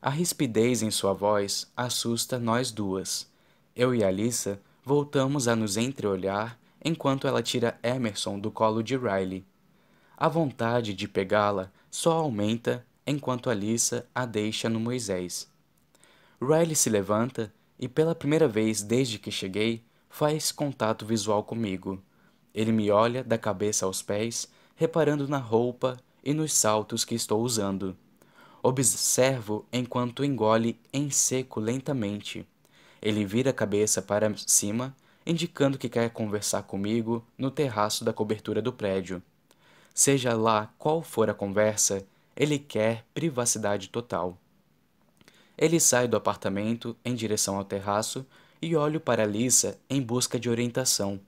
A 0.00 0.08
rispidez 0.08 0.82
em 0.82 0.92
sua 0.92 1.12
voz 1.12 1.66
assusta 1.76 2.38
nós 2.38 2.70
duas. 2.70 3.28
Eu 3.74 3.92
e 3.92 4.04
Alissa 4.04 4.60
voltamos 4.84 5.48
a 5.48 5.56
nos 5.56 5.76
entreolhar 5.76 6.56
enquanto 6.84 7.26
ela 7.26 7.42
tira 7.42 7.76
Emerson 7.82 8.38
do 8.38 8.52
colo 8.52 8.80
de 8.80 8.96
Riley. 8.96 9.44
A 10.16 10.28
vontade 10.28 10.94
de 10.94 11.08
pegá-la 11.08 11.72
só 11.90 12.12
aumenta 12.12 12.86
enquanto 13.04 13.50
Alissa 13.50 14.06
a 14.14 14.24
deixa 14.24 14.68
no 14.68 14.78
Moisés. 14.78 15.50
Riley 16.40 16.76
se 16.76 16.88
levanta 16.88 17.52
e, 17.80 17.88
pela 17.88 18.14
primeira 18.14 18.46
vez 18.46 18.80
desde 18.80 19.18
que 19.18 19.32
cheguei, 19.32 19.82
faz 20.14 20.52
contato 20.52 21.04
visual 21.04 21.42
comigo. 21.42 22.00
Ele 22.54 22.70
me 22.70 22.88
olha 22.88 23.24
da 23.24 23.36
cabeça 23.36 23.84
aos 23.84 24.00
pés, 24.00 24.48
reparando 24.76 25.26
na 25.26 25.38
roupa 25.38 25.96
e 26.22 26.32
nos 26.32 26.52
saltos 26.52 27.04
que 27.04 27.16
estou 27.16 27.42
usando. 27.42 27.96
Observo 28.62 29.66
enquanto 29.72 30.24
engole 30.24 30.78
em 30.92 31.10
seco 31.10 31.58
lentamente. 31.58 32.46
Ele 33.02 33.24
vira 33.24 33.50
a 33.50 33.52
cabeça 33.52 34.00
para 34.00 34.32
cima, 34.46 34.94
indicando 35.26 35.76
que 35.76 35.88
quer 35.88 36.08
conversar 36.10 36.62
comigo 36.62 37.26
no 37.36 37.50
terraço 37.50 38.04
da 38.04 38.12
cobertura 38.12 38.62
do 38.62 38.72
prédio. 38.72 39.20
Seja 39.92 40.32
lá 40.34 40.72
qual 40.78 41.02
for 41.02 41.28
a 41.28 41.34
conversa, 41.34 42.06
ele 42.36 42.60
quer 42.60 43.04
privacidade 43.12 43.88
total. 43.88 44.38
Ele 45.58 45.80
sai 45.80 46.06
do 46.06 46.16
apartamento 46.16 46.96
em 47.04 47.16
direção 47.16 47.56
ao 47.56 47.64
terraço 47.64 48.24
e 48.64 48.74
olho 48.74 48.98
para 48.98 49.26
Lisa 49.26 49.78
em 49.88 50.00
busca 50.00 50.40
de 50.40 50.48
orientação. 50.48 51.20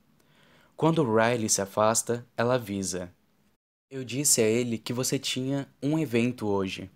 Quando 0.77 1.05
Riley 1.05 1.49
se 1.49 1.61
afasta, 1.61 2.27
ela 2.37 2.55
avisa. 2.55 3.13
Eu 3.91 4.03
disse 4.03 4.41
a 4.41 4.45
ele 4.45 4.79
que 4.79 4.93
você 4.93 5.19
tinha 5.19 5.69
um 5.83 5.99
evento 5.99 6.47
hoje. 6.47 6.91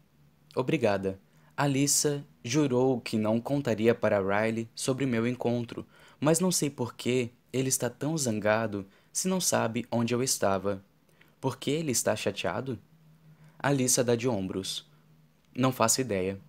Obrigada. 0.56 1.20
Alissa 1.56 2.24
jurou 2.42 3.00
que 3.00 3.18
não 3.18 3.40
contaria 3.40 3.94
para 3.94 4.20
Riley 4.20 4.68
sobre 4.74 5.04
meu 5.06 5.26
encontro, 5.26 5.86
mas 6.18 6.40
não 6.40 6.50
sei 6.50 6.70
por 6.70 6.94
que 6.94 7.30
ele 7.52 7.68
está 7.68 7.90
tão 7.90 8.16
zangado 8.16 8.86
se 9.12 9.28
não 9.28 9.40
sabe 9.40 9.86
onde 9.92 10.14
eu 10.14 10.22
estava. 10.22 10.82
Por 11.40 11.58
que 11.58 11.70
ele 11.70 11.92
está 11.92 12.16
chateado? 12.16 12.78
Alissa 13.58 14.02
dá 14.02 14.16
de 14.16 14.26
ombros. 14.26 14.88
Não 15.54 15.70
faço 15.70 16.00
ideia. 16.00 16.40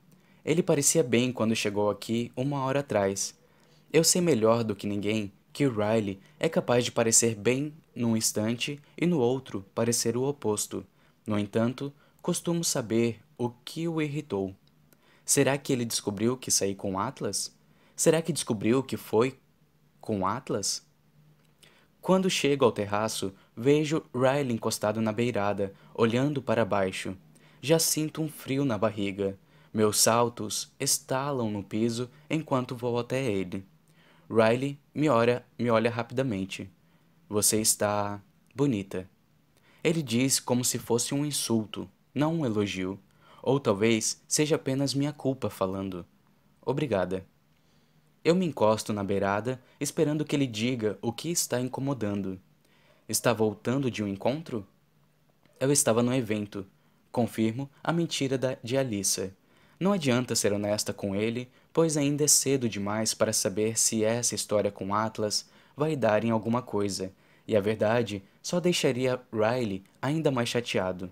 Ele 0.44 0.64
parecia 0.64 1.04
bem 1.04 1.32
quando 1.32 1.56
chegou 1.56 1.90
aqui 1.90 2.32
uma 2.36 2.64
hora 2.64 2.80
atrás. 2.80 3.40
Eu 3.94 4.06
sei 4.06 4.22
melhor 4.22 4.64
do 4.64 4.74
que 4.74 4.88
ninguém 4.88 5.34
que 5.52 5.68
Riley 5.68 6.18
é 6.40 6.48
capaz 6.48 6.86
de 6.86 6.94
parecer 6.94 7.36
bem 7.36 7.74
num 7.94 8.16
instante 8.16 8.80
e 8.98 9.06
no 9.06 9.20
outro 9.20 9.66
parecer 9.76 10.16
o 10.16 10.24
oposto. 10.24 10.86
No 11.28 11.38
entanto, 11.38 11.94
costumo 12.22 12.64
saber 12.64 13.20
o 13.38 13.50
que 13.50 13.90
o 13.90 14.02
irritou. 14.02 14.56
Será 15.26 15.58
que 15.58 15.74
ele 15.74 15.84
descobriu 15.84 16.38
que 16.38 16.50
saí 16.50 16.74
com 16.74 16.98
Atlas? 16.98 17.54
Será 17.94 18.22
que 18.22 18.32
descobriu 18.32 18.82
que 18.82 18.96
foi 18.96 19.38
com 20.00 20.26
Atlas? 20.26 20.86
Quando 22.00 22.30
chego 22.30 22.64
ao 22.64 22.72
terraço, 22.72 23.34
vejo 23.54 24.06
Riley 24.14 24.54
encostado 24.54 25.02
na 25.02 25.12
beirada, 25.12 25.74
olhando 25.94 26.42
para 26.42 26.64
baixo. 26.64 27.14
Já 27.62 27.78
sinto 27.78 28.22
um 28.22 28.30
frio 28.30 28.64
na 28.64 28.78
barriga. 28.78 29.38
Meus 29.74 30.00
saltos 30.00 30.72
estalam 30.80 31.52
no 31.52 31.62
piso 31.62 32.10
enquanto 32.30 32.74
vou 32.74 32.98
até 32.98 33.22
ele. 33.30 33.66
Riley 34.32 34.80
me 34.96 35.10
olha, 35.10 35.46
me 35.60 35.70
olha 35.70 35.92
rapidamente. 35.92 36.72
Você 37.28 37.60
está 37.60 38.22
bonita. 38.56 39.10
Ele 39.84 40.02
diz 40.02 40.40
como 40.40 40.64
se 40.64 40.80
fosse 40.80 41.14
um 41.14 41.26
insulto, 41.26 41.90
não 42.16 42.36
um 42.36 42.46
elogio. 42.46 42.98
Ou 43.44 43.60
talvez 43.60 44.22
seja 44.28 44.56
apenas 44.56 44.94
minha 44.94 45.12
culpa 45.12 45.50
falando. 45.50 46.06
Obrigada. 46.66 47.26
Eu 48.24 48.34
me 48.34 48.46
encosto 48.46 48.94
na 48.94 49.04
beirada, 49.04 49.62
esperando 49.80 50.24
que 50.24 50.36
ele 50.36 50.48
diga 50.48 50.98
o 51.02 51.12
que 51.12 51.30
está 51.30 51.60
incomodando. 51.60 52.40
Está 53.10 53.34
voltando 53.34 53.92
de 53.92 54.02
um 54.02 54.08
encontro? 54.08 54.66
Eu 55.60 55.72
estava 55.74 56.02
no 56.02 56.14
evento. 56.14 56.66
Confirmo 57.12 57.70
a 57.84 57.92
mentira 57.92 58.38
da, 58.38 58.56
de 58.64 58.78
Alissa. 58.78 59.36
Não 59.78 59.92
adianta 59.92 60.36
ser 60.36 60.54
honesta 60.54 60.94
com 60.94 61.16
ele, 61.16 61.50
pois 61.74 61.98
ainda 61.98 62.24
é 62.24 62.28
cedo 62.28 62.68
demais 62.68 63.14
para 63.14 63.34
saber 63.34 63.78
se 63.78 64.04
essa 64.04 64.36
história 64.36 64.72
com 64.72 64.94
Atlas 64.94 65.50
vai 65.76 65.96
dar 65.96 66.24
em 66.24 66.32
alguma 66.32 66.62
coisa, 66.62 67.12
e 67.48 67.56
a 67.56 67.62
verdade 67.62 68.24
só 68.42 68.60
deixaria 68.60 69.22
Riley 69.32 69.84
ainda 70.02 70.32
mais 70.32 70.50
chateado. 70.50 71.12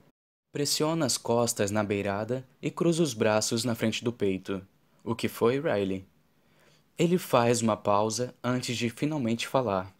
Pressiona 0.51 1.05
as 1.05 1.17
costas 1.17 1.69
na 1.69 1.83
beirada 1.83 2.45
e 2.61 2.71
cruza 2.71 3.03
os 3.03 3.13
braços 3.13 3.63
na 3.63 3.75
frente 3.75 4.03
do 4.03 4.11
peito. 4.11 4.61
O 5.03 5.15
que 5.15 5.27
foi, 5.27 5.59
Riley? 5.59 6.05
Ele 6.97 7.17
faz 7.17 7.61
uma 7.61 7.77
pausa 7.77 8.33
antes 8.43 8.75
de 8.75 8.89
finalmente 8.89 9.47
falar. 9.47 9.93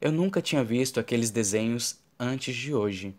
Eu 0.00 0.12
nunca 0.12 0.40
tinha 0.40 0.62
visto 0.62 1.00
aqueles 1.00 1.30
desenhos 1.30 1.98
antes 2.18 2.54
de 2.54 2.74
hoje. 2.74 3.14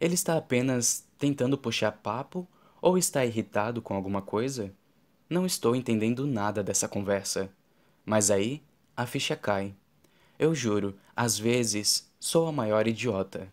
Ele 0.00 0.14
está 0.14 0.36
apenas 0.36 1.06
tentando 1.18 1.56
puxar 1.56 1.92
papo 1.92 2.48
ou 2.80 2.98
está 2.98 3.24
irritado 3.24 3.80
com 3.80 3.94
alguma 3.94 4.20
coisa? 4.20 4.72
Não 5.32 5.46
estou 5.46 5.74
entendendo 5.74 6.26
nada 6.26 6.62
dessa 6.62 6.86
conversa. 6.86 7.48
Mas 8.04 8.30
aí, 8.30 8.62
a 8.94 9.06
ficha 9.06 9.34
cai. 9.34 9.74
Eu 10.38 10.54
juro, 10.54 10.94
às 11.16 11.38
vezes, 11.38 12.06
sou 12.20 12.46
a 12.46 12.52
maior 12.52 12.86
idiota. 12.86 13.48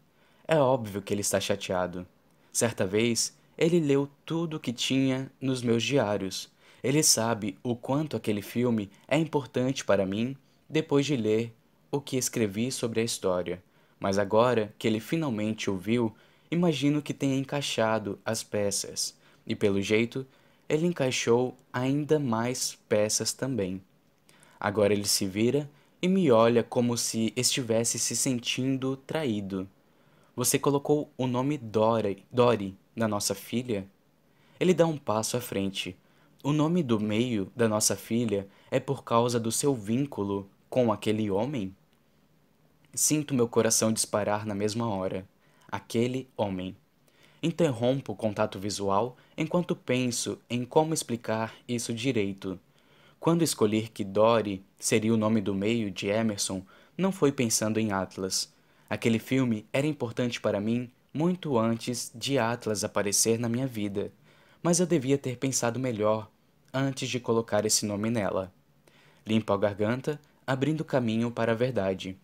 É 0.45 0.58
óbvio 0.58 1.01
que 1.01 1.14
ele 1.14 1.22
está 1.22 1.40
chateado. 1.40 2.06
Certa 2.51 2.85
vez, 2.85 3.33
ele 3.58 3.80
leu 3.80 4.09
tudo 4.25 4.58
o 4.58 4.59
que 4.59 4.74
tinha 4.74 5.32
nos 5.40 5.61
meus 5.61 5.82
diários. 5.82 6.51
Ele 6.83 7.01
sabe 7.01 7.58
o 7.64 7.77
quanto 7.77 8.17
aquele 8.17 8.41
filme 8.41 8.91
é 9.08 9.17
importante 9.17 9.85
para 9.85 10.06
mim 10.06 10.35
depois 10.69 11.06
de 11.06 11.16
ler 11.16 11.56
o 11.90 12.01
que 12.01 12.17
escrevi 12.17 12.74
sobre 12.74 12.99
a 12.99 13.06
história. 13.06 13.64
Mas 13.98 14.19
agora 14.19 14.75
que 14.77 14.85
ele 14.85 14.99
finalmente 14.99 15.69
ouviu, 15.69 16.14
imagino 16.51 17.01
que 17.01 17.14
tenha 17.14 17.38
encaixado 17.38 18.19
as 18.25 18.43
peças 18.43 19.17
e 19.48 19.56
pelo 19.56 19.82
jeito 19.82 20.27
ele 20.69 20.85
encaixou 20.85 21.57
ainda 21.73 22.19
mais 22.19 22.77
peças 22.88 23.33
também. 23.33 23.81
Agora 24.59 24.93
ele 24.93 25.07
se 25.07 25.25
vira 25.25 25.67
e 25.99 26.07
me 26.07 26.31
olha 26.31 26.64
como 26.64 26.95
se 26.95 27.33
estivesse 27.35 27.98
se 27.98 28.15
sentindo 28.15 28.95
traído. 28.95 29.67
Você 30.35 30.59
colocou 30.59 31.11
o 31.17 31.25
nome 31.25 31.57
Dory, 31.57 32.23
Dory 32.31 32.77
na 32.95 33.07
nossa 33.07 33.33
filha? 33.33 33.88
Ele 34.59 34.73
dá 34.73 34.85
um 34.85 34.98
passo 34.98 35.35
à 35.35 35.41
frente. 35.41 35.98
O 36.43 36.53
nome 36.53 36.83
do 36.83 36.99
meio 36.99 37.51
da 37.56 37.67
nossa 37.67 37.95
filha 37.95 38.48
é 38.69 38.80
por 38.80 39.03
causa 39.03 39.39
do 39.39 39.51
seu 39.51 39.73
vínculo 39.73 40.48
com 40.69 40.91
aquele 40.91 41.31
homem? 41.31 41.75
Sinto 42.93 43.33
meu 43.33 43.48
coração 43.48 43.91
disparar 43.91 44.45
na 44.45 44.53
mesma 44.53 44.88
hora. 44.88 45.27
Aquele 45.67 46.30
homem. 46.38 46.75
Interrompo 47.41 48.14
o 48.14 48.15
contato 48.15 48.59
visual 48.59 49.15
enquanto 49.39 49.73
penso 49.73 50.37
em 50.49 50.65
como 50.65 50.93
explicar 50.93 51.55
isso 51.65 51.93
direito. 51.93 52.59
Quando 53.21 53.41
escolhi 53.41 53.87
que 53.87 54.03
Dory 54.03 54.61
seria 54.77 55.13
o 55.13 55.17
nome 55.17 55.39
do 55.39 55.55
meio 55.55 55.89
de 55.89 56.07
Emerson, 56.07 56.61
não 56.97 57.09
foi 57.09 57.31
pensando 57.31 57.79
em 57.79 57.93
Atlas. 57.93 58.51
Aquele 58.89 59.17
filme 59.17 59.65
era 59.71 59.87
importante 59.87 60.41
para 60.41 60.59
mim 60.59 60.91
muito 61.13 61.57
antes 61.57 62.11
de 62.13 62.37
Atlas 62.37 62.83
aparecer 62.83 63.39
na 63.39 63.47
minha 63.47 63.65
vida, 63.65 64.11
mas 64.61 64.81
eu 64.81 64.85
devia 64.85 65.17
ter 65.17 65.37
pensado 65.37 65.79
melhor 65.79 66.29
antes 66.73 67.07
de 67.07 67.17
colocar 67.17 67.65
esse 67.65 67.85
nome 67.85 68.09
nela. 68.09 68.51
Limpo 69.25 69.53
a 69.53 69.57
garganta, 69.57 70.19
abrindo 70.45 70.83
caminho 70.83 71.31
para 71.31 71.53
a 71.53 71.55
verdade. 71.55 72.17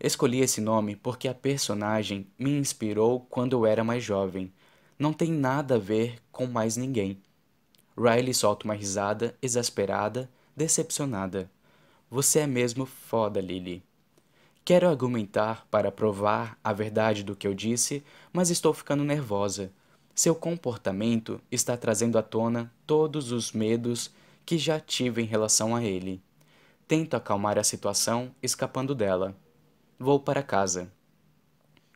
Escolhi 0.00 0.40
esse 0.40 0.60
nome 0.60 0.96
porque 0.96 1.28
a 1.28 1.34
personagem 1.34 2.26
me 2.36 2.50
inspirou 2.50 3.20
quando 3.30 3.52
eu 3.52 3.64
era 3.64 3.84
mais 3.84 4.02
jovem. 4.02 4.52
Não 5.02 5.12
tem 5.12 5.32
nada 5.32 5.74
a 5.74 5.78
ver 5.78 6.22
com 6.30 6.46
mais 6.46 6.76
ninguém. 6.76 7.20
Riley 7.98 8.32
solta 8.32 8.64
uma 8.64 8.74
risada 8.74 9.36
exasperada, 9.42 10.30
decepcionada. 10.56 11.50
Você 12.08 12.38
é 12.38 12.46
mesmo 12.46 12.86
foda, 12.86 13.40
Lily. 13.40 13.82
Quero 14.64 14.88
argumentar 14.88 15.66
para 15.68 15.90
provar 15.90 16.56
a 16.62 16.72
verdade 16.72 17.24
do 17.24 17.34
que 17.34 17.48
eu 17.48 17.52
disse, 17.52 18.04
mas 18.32 18.48
estou 18.48 18.72
ficando 18.72 19.02
nervosa. 19.02 19.72
Seu 20.14 20.36
comportamento 20.36 21.40
está 21.50 21.76
trazendo 21.76 22.16
à 22.16 22.22
tona 22.22 22.72
todos 22.86 23.32
os 23.32 23.50
medos 23.50 24.08
que 24.46 24.56
já 24.56 24.78
tive 24.78 25.20
em 25.20 25.26
relação 25.26 25.74
a 25.74 25.82
ele. 25.82 26.22
Tento 26.86 27.16
acalmar 27.16 27.58
a 27.58 27.64
situação, 27.64 28.32
escapando 28.40 28.94
dela. 28.94 29.34
Vou 29.98 30.20
para 30.20 30.44
casa. 30.44 30.92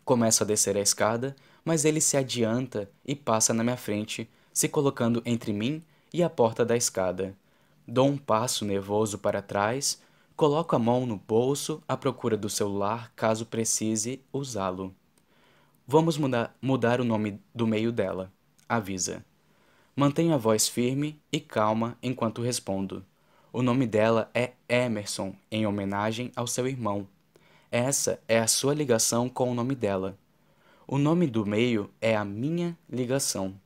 Começo 0.05 0.43
a 0.43 0.47
descer 0.47 0.77
a 0.77 0.81
escada, 0.81 1.37
mas 1.67 1.85
ele 1.85 2.01
se 2.01 2.17
adianta 2.17 2.89
e 3.05 3.17
passa 3.17 3.53
na 3.53 3.65
minha 3.65 3.77
frente, 3.77 4.31
se 4.53 4.69
colocando 4.69 5.21
entre 5.27 5.53
mim 5.53 5.83
e 6.15 6.23
a 6.23 6.31
porta 6.31 6.65
da 6.65 6.77
escada. 6.77 7.35
Dou 7.87 8.07
um 8.07 8.17
passo 8.17 8.65
nervoso 8.65 9.19
para 9.19 9.43
trás, 9.43 10.01
coloco 10.37 10.77
a 10.77 10.79
mão 10.79 11.05
no 11.05 11.17
bolso 11.17 11.83
à 11.89 11.97
procura 11.97 12.37
do 12.37 12.49
celular 12.49 13.13
caso 13.17 13.45
precise 13.45 14.21
usá-lo. 14.33 14.95
Vamos 15.87 16.17
mudar, 16.17 16.57
mudar 16.63 17.01
o 17.01 17.05
nome 17.05 17.41
do 17.53 17.67
meio 17.67 17.91
dela, 17.91 18.33
avisa. 18.69 19.25
Mantenho 19.95 20.35
a 20.35 20.39
voz 20.39 20.69
firme 20.69 21.21
e 21.33 21.41
calma 21.41 21.99
enquanto 22.01 22.43
respondo. 22.43 23.05
O 23.53 23.61
nome 23.61 23.87
dela 23.87 24.31
é 24.33 24.53
Emerson, 24.69 25.35
em 25.51 25.67
homenagem 25.67 26.31
ao 26.37 26.47
seu 26.47 26.69
irmão, 26.69 27.09
essa 27.71 28.21
é 28.29 28.39
a 28.39 28.47
sua 28.47 28.73
ligação 28.73 29.29
com 29.29 29.51
o 29.51 29.55
nome 29.55 29.75
dela. 29.75 30.17
O 30.89 30.99
nome 30.99 31.27
do 31.27 31.45
meio 31.45 31.91
é 32.01 32.15
a 32.15 32.25
minha 32.25 32.79
ligação. 32.89 33.61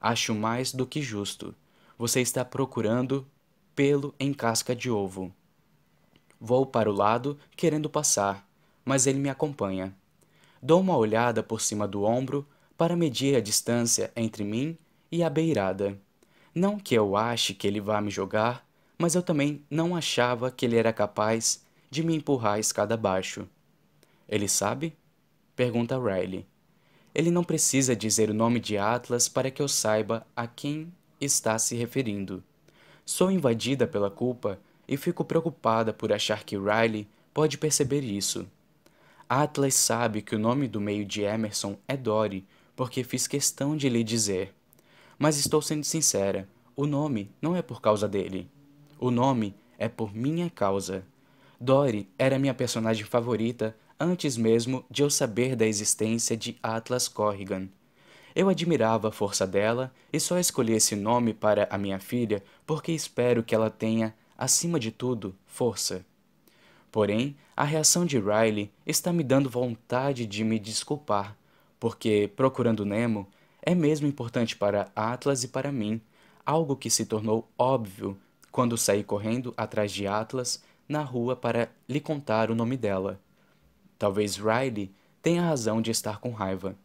Acho 0.00 0.34
mais 0.34 0.72
do 0.72 0.84
que 0.84 1.00
justo. 1.00 1.54
Você 1.96 2.20
está 2.20 2.44
procurando 2.44 3.24
pelo 3.76 4.12
em 4.18 4.34
casca 4.34 4.74
de 4.74 4.90
ovo. 4.90 5.32
Vou 6.40 6.66
para 6.66 6.90
o 6.90 6.92
lado, 6.92 7.38
querendo 7.54 7.88
passar, 7.88 8.44
mas 8.84 9.06
ele 9.06 9.20
me 9.20 9.28
acompanha. 9.28 9.94
Dou 10.60 10.80
uma 10.80 10.96
olhada 10.96 11.44
por 11.44 11.60
cima 11.60 11.86
do 11.86 12.02
ombro 12.02 12.44
para 12.76 12.96
medir 12.96 13.36
a 13.36 13.40
distância 13.40 14.12
entre 14.16 14.42
mim 14.42 14.76
e 15.12 15.22
a 15.22 15.30
beirada. 15.30 15.96
Não 16.52 16.76
que 16.76 16.96
eu 16.96 17.16
ache 17.16 17.54
que 17.54 17.68
ele 17.68 17.80
vá 17.80 18.00
me 18.00 18.10
jogar, 18.10 18.66
mas 18.98 19.14
eu 19.14 19.22
também 19.22 19.64
não 19.70 19.94
achava 19.94 20.50
que 20.50 20.66
ele 20.66 20.76
era 20.76 20.92
capaz 20.92 21.64
de 21.88 22.02
me 22.02 22.16
empurrar 22.16 22.54
a 22.54 22.58
escada 22.58 22.94
abaixo. 22.94 23.48
Ele 24.28 24.48
sabe? 24.48 24.96
Pergunta 25.54 25.96
Riley. 25.96 26.44
Ele 27.14 27.30
não 27.30 27.44
precisa 27.44 27.94
dizer 27.94 28.28
o 28.28 28.34
nome 28.34 28.58
de 28.58 28.76
Atlas 28.76 29.28
para 29.28 29.50
que 29.50 29.62
eu 29.62 29.68
saiba 29.68 30.26
a 30.34 30.48
quem 30.48 30.92
está 31.20 31.56
se 31.58 31.76
referindo. 31.76 32.42
Sou 33.06 33.30
invadida 33.30 33.86
pela 33.86 34.10
culpa 34.10 34.58
e 34.88 34.96
fico 34.96 35.24
preocupada 35.24 35.92
por 35.92 36.12
achar 36.12 36.42
que 36.42 36.58
Riley 36.58 37.06
pode 37.32 37.56
perceber 37.56 38.00
isso. 38.00 38.46
Atlas 39.28 39.74
sabe 39.74 40.22
que 40.22 40.34
o 40.34 40.38
nome 40.38 40.66
do 40.66 40.80
meio 40.80 41.04
de 41.04 41.22
Emerson 41.22 41.76
é 41.86 41.96
Dory, 41.96 42.44
porque 42.74 43.04
fiz 43.04 43.26
questão 43.26 43.76
de 43.76 43.88
lhe 43.88 44.02
dizer. 44.02 44.52
Mas 45.16 45.38
estou 45.38 45.62
sendo 45.62 45.84
sincera, 45.84 46.48
o 46.74 46.84
nome 46.86 47.30
não 47.40 47.54
é 47.54 47.62
por 47.62 47.80
causa 47.80 48.08
dele. 48.08 48.50
O 48.98 49.10
nome 49.10 49.54
é 49.78 49.88
por 49.88 50.14
minha 50.14 50.50
causa. 50.50 51.04
Dory 51.60 52.08
era 52.18 52.38
minha 52.38 52.54
personagem 52.54 53.04
favorita 53.04 53.76
antes 54.04 54.36
mesmo 54.36 54.84
de 54.90 55.02
eu 55.02 55.08
saber 55.08 55.56
da 55.56 55.66
existência 55.66 56.36
de 56.36 56.58
Atlas 56.62 57.08
Corrigan. 57.08 57.68
Eu 58.36 58.50
admirava 58.50 59.08
a 59.08 59.12
força 59.12 59.46
dela 59.46 59.92
e 60.12 60.20
só 60.20 60.38
escolhi 60.38 60.74
esse 60.74 60.94
nome 60.94 61.32
para 61.32 61.66
a 61.70 61.78
minha 61.78 61.98
filha 61.98 62.42
porque 62.66 62.92
espero 62.92 63.42
que 63.42 63.54
ela 63.54 63.70
tenha, 63.70 64.14
acima 64.36 64.78
de 64.78 64.90
tudo, 64.90 65.34
força. 65.46 66.04
Porém, 66.92 67.34
a 67.56 67.64
reação 67.64 68.04
de 68.04 68.18
Riley 68.18 68.70
está 68.86 69.12
me 69.12 69.24
dando 69.24 69.48
vontade 69.48 70.26
de 70.26 70.44
me 70.44 70.58
desculpar, 70.58 71.36
porque 71.80 72.30
Procurando 72.36 72.84
Nemo 72.84 73.26
é 73.62 73.74
mesmo 73.74 74.06
importante 74.06 74.54
para 74.54 74.90
Atlas 74.94 75.44
e 75.44 75.48
para 75.48 75.72
mim, 75.72 76.00
algo 76.44 76.76
que 76.76 76.90
se 76.90 77.06
tornou 77.06 77.48
óbvio 77.58 78.18
quando 78.52 78.76
saí 78.76 79.02
correndo 79.02 79.54
atrás 79.56 79.90
de 79.90 80.06
Atlas 80.06 80.62
na 80.86 81.02
rua 81.02 81.34
para 81.34 81.70
lhe 81.88 82.00
contar 82.00 82.50
o 82.50 82.54
nome 82.54 82.76
dela. 82.76 83.18
Talvez 83.98 84.36
Riley 84.36 84.90
tenha 85.22 85.42
razão 85.42 85.80
de 85.80 85.90
estar 85.90 86.18
com 86.18 86.30
raiva. 86.30 86.76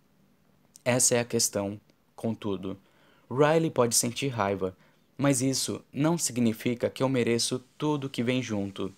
Essa 0.84 1.16
é 1.16 1.20
a 1.20 1.26
questão, 1.26 1.80
contudo. 2.16 2.78
Riley 3.30 3.70
pode 3.70 3.96
sentir 3.96 4.30
raiva, 4.30 4.76
mas 5.18 5.42
isso 5.42 5.84
não 5.92 6.18
significa 6.18 6.90
que 6.90 7.04
eu 7.04 7.10
mereço 7.10 7.64
tudo 7.78 8.10
que 8.10 8.24
vem 8.24 8.42
junto. 8.42 8.94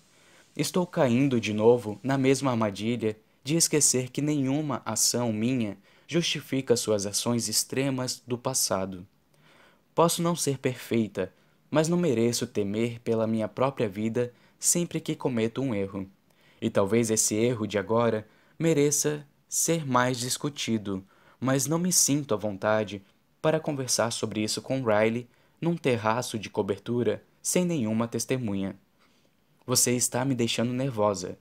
Estou 0.56 0.86
caindo 0.86 1.40
de 1.40 1.52
novo 1.52 1.98
na 2.02 2.16
mesma 2.16 2.50
armadilha 2.50 3.16
de 3.42 3.56
esquecer 3.56 4.10
que 4.10 4.22
nenhuma 4.22 4.82
ação 4.84 5.32
minha 5.32 5.76
justifica 6.06 6.76
suas 6.76 7.06
ações 7.06 7.48
extremas 7.48 8.22
do 8.26 8.38
passado. 8.38 9.06
Posso 9.94 10.22
não 10.22 10.36
ser 10.36 10.58
perfeita, 10.58 11.32
mas 11.70 11.88
não 11.88 11.96
mereço 11.96 12.46
temer 12.46 13.00
pela 13.00 13.26
minha 13.26 13.48
própria 13.48 13.88
vida 13.88 14.32
sempre 14.58 15.00
que 15.00 15.16
cometo 15.16 15.60
um 15.60 15.74
erro. 15.74 16.08
E 16.62 16.70
talvez 16.70 17.10
esse 17.10 17.34
erro 17.34 17.66
de 17.66 17.76
agora 17.76 18.24
mereça 18.56 19.26
ser 19.48 19.84
mais 19.84 20.20
discutido, 20.20 21.04
mas 21.40 21.66
não 21.66 21.76
me 21.76 21.92
sinto 21.92 22.32
à 22.34 22.36
vontade 22.36 23.02
para 23.42 23.58
conversar 23.58 24.12
sobre 24.12 24.44
isso 24.44 24.62
com 24.62 24.80
Riley 24.80 25.28
num 25.60 25.76
terraço 25.76 26.38
de 26.38 26.48
cobertura 26.48 27.20
sem 27.42 27.64
nenhuma 27.64 28.06
testemunha. 28.06 28.76
Você 29.66 29.96
está 29.96 30.24
me 30.24 30.36
deixando 30.36 30.72
nervosa. 30.72 31.36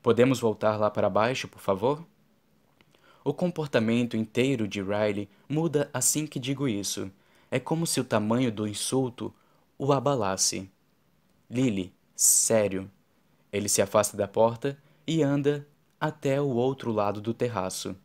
Podemos 0.00 0.38
voltar 0.38 0.76
lá 0.76 0.88
para 0.88 1.10
baixo, 1.10 1.48
por 1.48 1.60
favor? 1.60 2.06
O 3.24 3.34
comportamento 3.34 4.16
inteiro 4.16 4.68
de 4.68 4.80
Riley 4.80 5.28
muda 5.48 5.90
assim 5.92 6.28
que 6.28 6.38
digo 6.38 6.68
isso. 6.68 7.10
É 7.50 7.58
como 7.58 7.88
se 7.88 7.98
o 7.98 8.04
tamanho 8.04 8.52
do 8.52 8.68
insulto 8.68 9.34
o 9.76 9.92
abalasse. 9.92 10.70
Lily, 11.50 11.92
sério, 12.14 12.88
ele 13.52 13.68
se 13.68 13.82
afasta 13.82 14.16
da 14.16 14.28
porta 14.28 14.78
e 15.06 15.22
anda 15.22 15.66
até 16.00 16.40
o 16.40 16.48
outro 16.48 16.92
lado 16.92 17.20
do 17.20 17.34
terraço. 17.34 17.96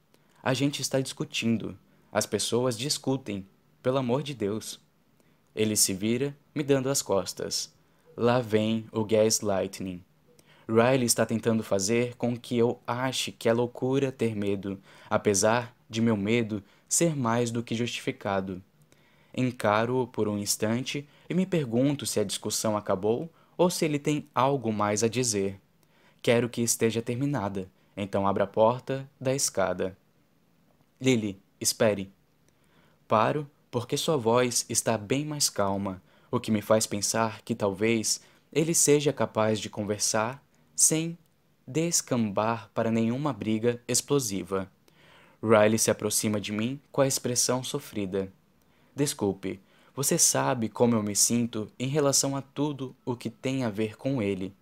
A 0.42 0.54
gente 0.54 0.82
está 0.82 1.00
discutindo. 1.00 1.78
As 2.12 2.26
pessoas 2.26 2.78
discutem. 2.78 3.48
Pelo 3.82 3.98
amor 3.98 4.24
de 4.24 4.34
Deus. 4.34 4.80
Ele 5.56 5.76
se 5.76 5.94
vira, 5.94 6.36
me 6.54 6.64
dando 6.64 6.90
as 6.90 7.02
costas. 7.02 7.74
Lá 8.18 8.40
vem 8.40 8.86
o 8.92 9.06
gaslighting. 9.06 10.04
Riley 10.68 11.06
está 11.06 11.26
tentando 11.26 11.64
fazer 11.64 12.16
com 12.16 12.36
que 12.36 12.58
eu 12.58 12.80
ache 12.88 13.32
que 13.32 13.48
é 13.48 13.54
loucura 13.54 14.12
ter 14.12 14.36
medo, 14.36 14.80
apesar 15.10 15.76
de 15.88 16.02
meu 16.02 16.18
medo 16.18 16.64
ser 16.90 17.16
mais 17.16 17.52
do 17.52 17.62
que 17.62 17.76
justificado. 17.76 18.62
Encaro-o 19.36 20.08
por 20.08 20.28
um 20.28 20.38
instante 20.38 21.08
e 21.30 21.34
me 21.34 21.46
pergunto 21.46 22.06
se 22.06 22.20
a 22.20 22.24
discussão 22.24 22.76
acabou 22.76 23.30
ou 23.58 23.70
se 23.70 23.86
ele 23.86 24.00
tem 24.00 24.28
algo 24.34 24.72
mais 24.72 25.04
a 25.04 25.08
dizer. 25.08 25.60
Quero 26.22 26.50
que 26.50 26.62
esteja 26.62 27.02
terminada, 27.02 27.70
então 27.96 28.28
abra 28.28 28.46
a 28.46 28.48
porta 28.48 29.10
da 29.20 29.34
escada. 29.34 29.98
Lily, 31.00 31.40
espere. 31.60 32.12
Paro 33.08 33.50
porque 33.70 33.98
sua 33.98 34.16
voz 34.16 34.66
está 34.70 34.98
bem 34.98 35.26
mais 35.26 35.50
calma, 35.50 36.02
o 36.32 36.40
que 36.40 36.50
me 36.50 36.62
faz 36.62 36.88
pensar 36.88 37.42
que 37.42 37.54
talvez 37.54 38.22
ele 38.52 38.74
seja 38.74 39.12
capaz 39.12 39.60
de 39.60 39.70
conversar 39.70 40.42
sem 40.76 41.18
descambar 41.68 42.70
para 42.74 42.90
nenhuma 42.90 43.34
briga 43.34 43.82
explosiva. 43.88 44.72
Riley 45.44 45.78
se 45.78 45.92
aproxima 45.92 46.40
de 46.40 46.52
mim 46.52 46.80
com 46.92 47.02
a 47.02 47.08
expressão 47.08 47.64
sofrida. 47.64 48.32
Desculpe, 48.96 49.60
você 49.96 50.18
sabe 50.18 50.68
como 50.68 50.94
eu 50.94 51.02
me 51.02 51.16
sinto 51.16 51.72
em 51.80 51.88
relação 51.88 52.36
a 52.36 52.42
tudo 52.42 52.94
o 53.06 53.16
que 53.16 53.30
tem 53.30 53.64
a 53.64 53.70
ver 53.70 53.96
com 53.96 54.22
ele. 54.22 54.54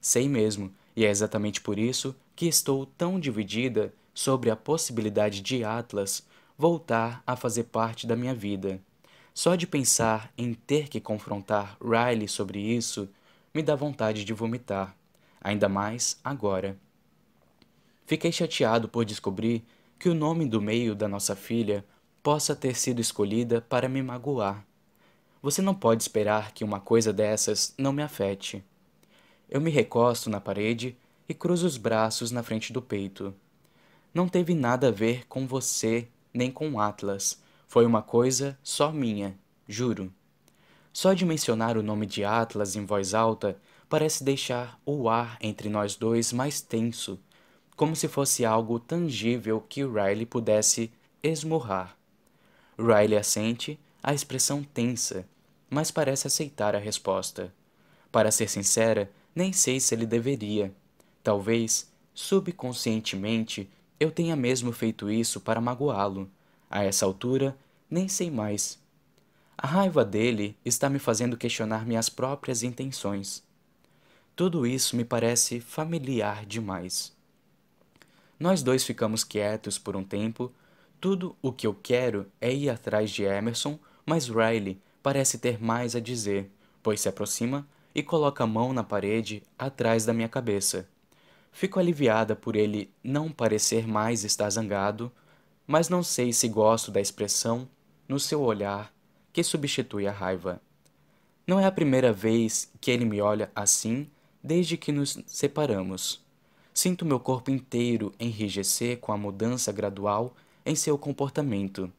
Sei 0.00 0.28
mesmo, 0.28 0.74
e 0.96 1.04
é 1.04 1.08
exatamente 1.08 1.60
por 1.60 1.78
isso 1.78 2.16
que 2.34 2.46
estou 2.46 2.84
tão 2.84 3.20
dividida 3.20 3.94
sobre 4.12 4.50
a 4.50 4.56
possibilidade 4.56 5.40
de 5.40 5.62
Atlas 5.62 6.26
voltar 6.58 7.22
a 7.26 7.36
fazer 7.36 7.64
parte 7.64 8.06
da 8.06 8.16
minha 8.16 8.34
vida. 8.34 8.80
Só 9.32 9.54
de 9.54 9.66
pensar 9.66 10.32
em 10.36 10.52
ter 10.52 10.88
que 10.88 11.00
confrontar 11.00 11.76
Riley 11.80 12.26
sobre 12.26 12.58
isso 12.58 13.08
me 13.54 13.62
dá 13.62 13.76
vontade 13.76 14.24
de 14.24 14.32
vomitar, 14.32 14.96
ainda 15.40 15.68
mais 15.68 16.18
agora. 16.24 16.76
Fiquei 18.04 18.32
chateado 18.32 18.88
por 18.88 19.04
descobrir 19.04 19.64
que 19.98 20.08
o 20.08 20.14
nome 20.14 20.44
do 20.44 20.60
meio 20.60 20.94
da 20.94 21.06
nossa 21.06 21.36
filha 21.36 21.84
possa 22.22 22.54
ter 22.54 22.76
sido 22.76 23.00
escolhida 23.00 23.60
para 23.60 23.88
me 23.88 24.02
magoar. 24.02 24.64
Você 25.42 25.62
não 25.62 25.74
pode 25.74 26.02
esperar 26.02 26.52
que 26.52 26.64
uma 26.64 26.78
coisa 26.78 27.12
dessas 27.12 27.74
não 27.78 27.92
me 27.92 28.02
afete. 28.02 28.62
Eu 29.48 29.60
me 29.60 29.70
recosto 29.70 30.28
na 30.28 30.40
parede 30.40 30.96
e 31.28 31.32
cruzo 31.32 31.66
os 31.66 31.76
braços 31.76 32.30
na 32.30 32.42
frente 32.42 32.72
do 32.72 32.82
peito. 32.82 33.34
Não 34.12 34.28
teve 34.28 34.54
nada 34.54 34.88
a 34.88 34.92
ver 34.92 35.26
com 35.28 35.46
você 35.46 36.08
nem 36.32 36.50
com 36.50 36.78
Atlas. 36.78 37.40
Foi 37.66 37.86
uma 37.86 38.02
coisa 38.02 38.58
só 38.62 38.92
minha, 38.92 39.38
juro. 39.66 40.12
Só 40.92 41.14
de 41.14 41.24
mencionar 41.24 41.78
o 41.78 41.82
nome 41.82 42.04
de 42.04 42.24
Atlas 42.24 42.76
em 42.76 42.84
voz 42.84 43.14
alta 43.14 43.56
parece 43.88 44.22
deixar 44.22 44.78
o 44.84 45.08
ar 45.08 45.38
entre 45.40 45.68
nós 45.68 45.96
dois 45.96 46.32
mais 46.32 46.60
tenso, 46.60 47.18
como 47.76 47.96
se 47.96 48.08
fosse 48.08 48.44
algo 48.44 48.78
tangível 48.78 49.60
que 49.60 49.84
Riley 49.84 50.26
pudesse 50.26 50.92
esmurrar. 51.22 51.99
Riley 52.80 53.16
assente, 53.16 53.78
a 54.02 54.14
expressão 54.14 54.62
tensa, 54.62 55.26
mas 55.68 55.90
parece 55.90 56.26
aceitar 56.26 56.74
a 56.74 56.78
resposta. 56.78 57.52
Para 58.10 58.30
ser 58.30 58.48
sincera, 58.48 59.10
nem 59.34 59.52
sei 59.52 59.78
se 59.78 59.94
ele 59.94 60.06
deveria. 60.06 60.74
Talvez, 61.22 61.90
subconscientemente, 62.14 63.70
eu 63.98 64.10
tenha 64.10 64.34
mesmo 64.34 64.72
feito 64.72 65.10
isso 65.10 65.40
para 65.40 65.60
magoá-lo. 65.60 66.28
A 66.70 66.82
essa 66.82 67.04
altura, 67.04 67.56
nem 67.90 68.08
sei 68.08 68.30
mais. 68.30 68.78
A 69.56 69.66
raiva 69.66 70.04
dele 70.04 70.56
está 70.64 70.88
me 70.88 70.98
fazendo 70.98 71.36
questionar 71.36 71.86
minhas 71.86 72.08
próprias 72.08 72.62
intenções. 72.62 73.42
Tudo 74.34 74.66
isso 74.66 74.96
me 74.96 75.04
parece 75.04 75.60
familiar 75.60 76.46
demais. 76.46 77.12
Nós 78.38 78.62
dois 78.62 78.82
ficamos 78.84 79.22
quietos 79.22 79.78
por 79.78 79.94
um 79.94 80.02
tempo, 80.02 80.50
tudo 81.00 81.34
o 81.40 81.50
que 81.50 81.66
eu 81.66 81.74
quero 81.74 82.26
é 82.40 82.52
ir 82.52 82.68
atrás 82.68 83.10
de 83.10 83.22
Emerson, 83.22 83.78
mas 84.04 84.28
Riley 84.28 84.78
parece 85.02 85.38
ter 85.38 85.60
mais 85.62 85.96
a 85.96 86.00
dizer, 86.00 86.50
pois 86.82 87.00
se 87.00 87.08
aproxima 87.08 87.66
e 87.94 88.02
coloca 88.02 88.44
a 88.44 88.46
mão 88.46 88.72
na 88.72 88.84
parede 88.84 89.42
atrás 89.58 90.04
da 90.04 90.12
minha 90.12 90.28
cabeça. 90.28 90.86
Fico 91.50 91.80
aliviada 91.80 92.36
por 92.36 92.54
ele 92.54 92.90
não 93.02 93.30
parecer 93.30 93.86
mais 93.86 94.24
estar 94.24 94.50
zangado, 94.50 95.10
mas 95.66 95.88
não 95.88 96.02
sei 96.02 96.32
se 96.32 96.48
gosto 96.48 96.90
da 96.90 97.00
expressão 97.00 97.68
no 98.06 98.20
seu 98.20 98.42
olhar 98.42 98.92
que 99.32 99.42
substitui 99.42 100.06
a 100.06 100.12
raiva. 100.12 100.60
Não 101.46 101.58
é 101.58 101.64
a 101.64 101.72
primeira 101.72 102.12
vez 102.12 102.70
que 102.80 102.90
ele 102.90 103.04
me 103.04 103.20
olha 103.20 103.50
assim 103.54 104.08
desde 104.42 104.76
que 104.76 104.92
nos 104.92 105.18
separamos. 105.26 106.22
Sinto 106.72 107.04
meu 107.04 107.18
corpo 107.18 107.50
inteiro 107.50 108.12
enrijecer 108.20 108.98
com 108.98 109.12
a 109.12 109.16
mudança 109.16 109.72
gradual 109.72 110.34
em 110.64 110.74
seu 110.74 110.98
comportamento. 110.98 111.92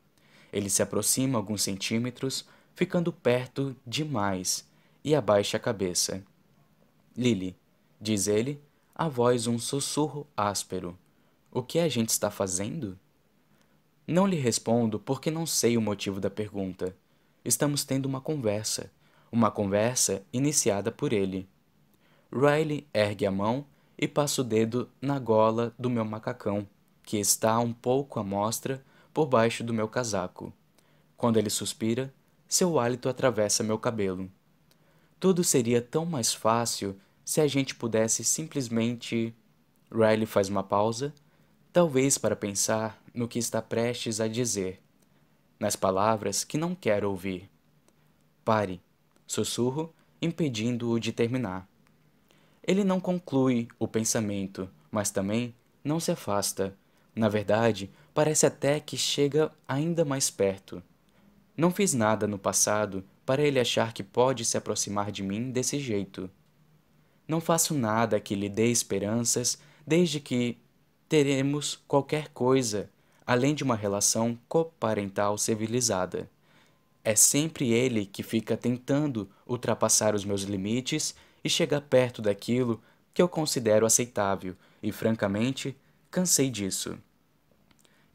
Ele 0.51 0.69
se 0.69 0.81
aproxima 0.81 1.37
alguns 1.37 1.63
centímetros, 1.63 2.45
ficando 2.75 3.11
perto 3.11 3.75
demais, 3.85 4.67
e 5.03 5.15
abaixa 5.15 5.57
a 5.57 5.59
cabeça. 5.59 6.23
Lily, 7.15 7.55
diz 7.99 8.27
ele, 8.27 8.61
a 8.93 9.07
voz 9.07 9.47
um 9.47 9.57
sussurro 9.57 10.27
áspero. 10.35 10.97
O 11.51 11.61
que 11.63 11.79
a 11.79 11.89
gente 11.89 12.09
está 12.09 12.29
fazendo? 12.29 12.97
Não 14.07 14.27
lhe 14.27 14.37
respondo 14.37 14.99
porque 14.99 15.31
não 15.31 15.45
sei 15.45 15.77
o 15.77 15.81
motivo 15.81 16.19
da 16.19 16.29
pergunta. 16.29 16.95
Estamos 17.43 17.83
tendo 17.83 18.05
uma 18.05 18.21
conversa. 18.21 18.91
Uma 19.31 19.49
conversa 19.49 20.23
iniciada 20.31 20.91
por 20.91 21.13
ele. 21.13 21.47
Riley 22.31 22.87
ergue 22.93 23.25
a 23.25 23.31
mão 23.31 23.65
e 23.97 24.07
passa 24.07 24.41
o 24.41 24.43
dedo 24.43 24.89
na 25.01 25.19
gola 25.19 25.73
do 25.77 25.89
meu 25.89 26.03
macacão, 26.03 26.67
que 27.11 27.17
está 27.17 27.59
um 27.59 27.73
pouco 27.73 28.21
à 28.21 28.23
mostra 28.23 28.81
por 29.13 29.25
baixo 29.25 29.65
do 29.65 29.73
meu 29.73 29.85
casaco. 29.85 30.53
Quando 31.17 31.35
ele 31.35 31.49
suspira, 31.49 32.13
seu 32.47 32.79
hálito 32.79 33.09
atravessa 33.09 33.65
meu 33.65 33.77
cabelo. 33.77 34.31
Tudo 35.19 35.43
seria 35.43 35.81
tão 35.81 36.05
mais 36.05 36.33
fácil 36.33 36.97
se 37.25 37.41
a 37.41 37.47
gente 37.47 37.75
pudesse 37.75 38.23
simplesmente. 38.23 39.35
Riley 39.91 40.25
faz 40.25 40.47
uma 40.47 40.63
pausa, 40.63 41.13
talvez 41.73 42.17
para 42.17 42.33
pensar 42.33 42.97
no 43.13 43.27
que 43.27 43.39
está 43.39 43.61
prestes 43.61 44.21
a 44.21 44.27
dizer, 44.29 44.81
nas 45.59 45.75
palavras 45.75 46.45
que 46.45 46.57
não 46.57 46.73
quero 46.73 47.09
ouvir. 47.09 47.49
Pare, 48.45 48.79
sussurro, 49.27 49.93
impedindo-o 50.21 50.97
de 50.97 51.11
terminar. 51.11 51.67
Ele 52.65 52.85
não 52.85 53.01
conclui 53.01 53.67
o 53.77 53.85
pensamento, 53.85 54.69
mas 54.89 55.11
também 55.11 55.53
não 55.83 55.99
se 55.99 56.09
afasta. 56.09 56.73
Na 57.15 57.27
verdade, 57.29 57.89
parece 58.13 58.45
até 58.45 58.79
que 58.79 58.97
chega 58.97 59.51
ainda 59.67 60.05
mais 60.05 60.29
perto. 60.29 60.81
Não 61.55 61.71
fiz 61.71 61.93
nada 61.93 62.27
no 62.27 62.39
passado 62.39 63.03
para 63.25 63.41
ele 63.41 63.59
achar 63.59 63.93
que 63.93 64.03
pode 64.03 64.45
se 64.45 64.57
aproximar 64.57 65.11
de 65.11 65.23
mim 65.23 65.51
desse 65.51 65.79
jeito. 65.79 66.29
Não 67.27 67.39
faço 67.39 67.73
nada 67.73 68.19
que 68.19 68.35
lhe 68.35 68.49
dê 68.49 68.67
esperanças 68.71 69.57
desde 69.85 70.19
que 70.19 70.57
teremos 71.07 71.79
qualquer 71.87 72.29
coisa 72.29 72.89
além 73.25 73.55
de 73.55 73.63
uma 73.63 73.75
relação 73.75 74.37
coparental 74.49 75.37
civilizada. 75.37 76.29
É 77.03 77.15
sempre 77.15 77.71
ele 77.71 78.05
que 78.05 78.23
fica 78.23 78.57
tentando 78.57 79.29
ultrapassar 79.47 80.13
os 80.13 80.25
meus 80.25 80.41
limites 80.41 81.15
e 81.43 81.49
chegar 81.49 81.81
perto 81.81 82.21
daquilo 82.21 82.81
que 83.13 83.21
eu 83.21 83.29
considero 83.29 83.85
aceitável, 83.85 84.55
e 84.83 84.91
francamente, 84.91 85.75
cansei 86.11 86.49
disso. 86.49 86.99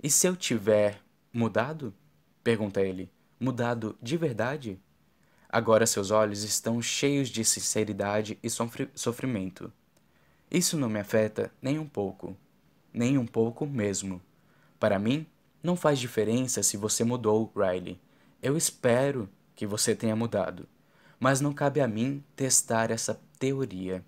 E 0.03 0.11
se 0.11 0.29
eu 0.29 0.37
tiver 0.37 1.01
mudado? 1.33 1.95
pergunta 2.45 2.83
ele. 2.83 3.11
Mudado 3.41 3.97
de 4.01 4.17
verdade? 4.19 4.79
Agora 5.49 5.87
seus 5.87 6.11
olhos 6.11 6.43
estão 6.43 6.81
cheios 6.83 7.31
de 7.31 7.43
sinceridade 7.45 8.39
e 8.43 8.49
sofrimento. 8.95 9.73
Isso 10.51 10.77
não 10.77 10.91
me 10.91 11.01
afeta 11.01 11.51
nem 11.61 11.79
um 11.79 11.89
pouco. 11.89 12.37
Nem 12.93 13.17
um 13.17 13.27
pouco 13.27 13.67
mesmo. 13.67 14.21
Para 14.79 14.99
mim, 14.99 15.27
não 15.63 15.75
faz 15.75 15.99
diferença 15.99 16.63
se 16.63 16.77
você 16.77 17.03
mudou, 17.03 17.51
Riley. 17.57 17.99
Eu 18.43 18.57
espero 18.57 19.29
que 19.55 19.67
você 19.67 19.95
tenha 19.95 20.15
mudado. 20.15 20.69
Mas 21.19 21.41
não 21.41 21.53
cabe 21.53 21.81
a 21.81 21.89
mim 21.89 22.23
testar 22.37 22.91
essa 22.91 23.19
teoria. 23.39 24.05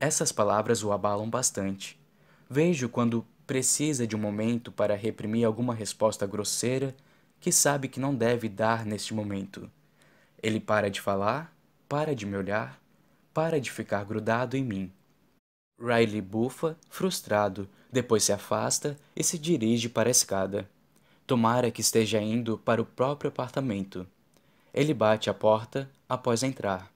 Essas 0.00 0.32
palavras 0.32 0.82
o 0.82 0.90
abalam 0.90 1.28
bastante. 1.28 2.02
Vejo 2.48 2.88
quando 2.88 3.26
precisa 3.46 4.06
de 4.06 4.14
um 4.14 4.18
momento 4.18 4.72
para 4.72 4.94
reprimir 4.94 5.44
alguma 5.44 5.74
resposta 5.74 6.26
grosseira 6.26 6.94
que 7.40 7.52
sabe 7.52 7.88
que 7.88 8.00
não 8.00 8.14
deve 8.14 8.48
dar 8.48 8.86
neste 8.86 9.12
momento. 9.12 9.70
Ele 10.42 10.60
para 10.60 10.90
de 10.90 11.00
falar, 11.00 11.54
para 11.88 12.14
de 12.14 12.26
me 12.26 12.36
olhar, 12.36 12.80
para 13.32 13.60
de 13.60 13.70
ficar 13.70 14.04
grudado 14.04 14.56
em 14.56 14.64
mim. 14.64 14.92
Riley 15.78 16.20
bufa, 16.20 16.76
frustrado, 16.88 17.68
depois 17.90 18.24
se 18.24 18.32
afasta 18.32 18.96
e 19.14 19.24
se 19.24 19.38
dirige 19.38 19.88
para 19.88 20.08
a 20.08 20.12
escada. 20.12 20.68
Tomara 21.26 21.70
que 21.70 21.80
esteja 21.80 22.20
indo 22.20 22.58
para 22.58 22.82
o 22.82 22.84
próprio 22.84 23.28
apartamento. 23.28 24.06
Ele 24.72 24.92
bate 24.92 25.30
a 25.30 25.34
porta 25.34 25.90
após 26.08 26.42
entrar. 26.42 26.90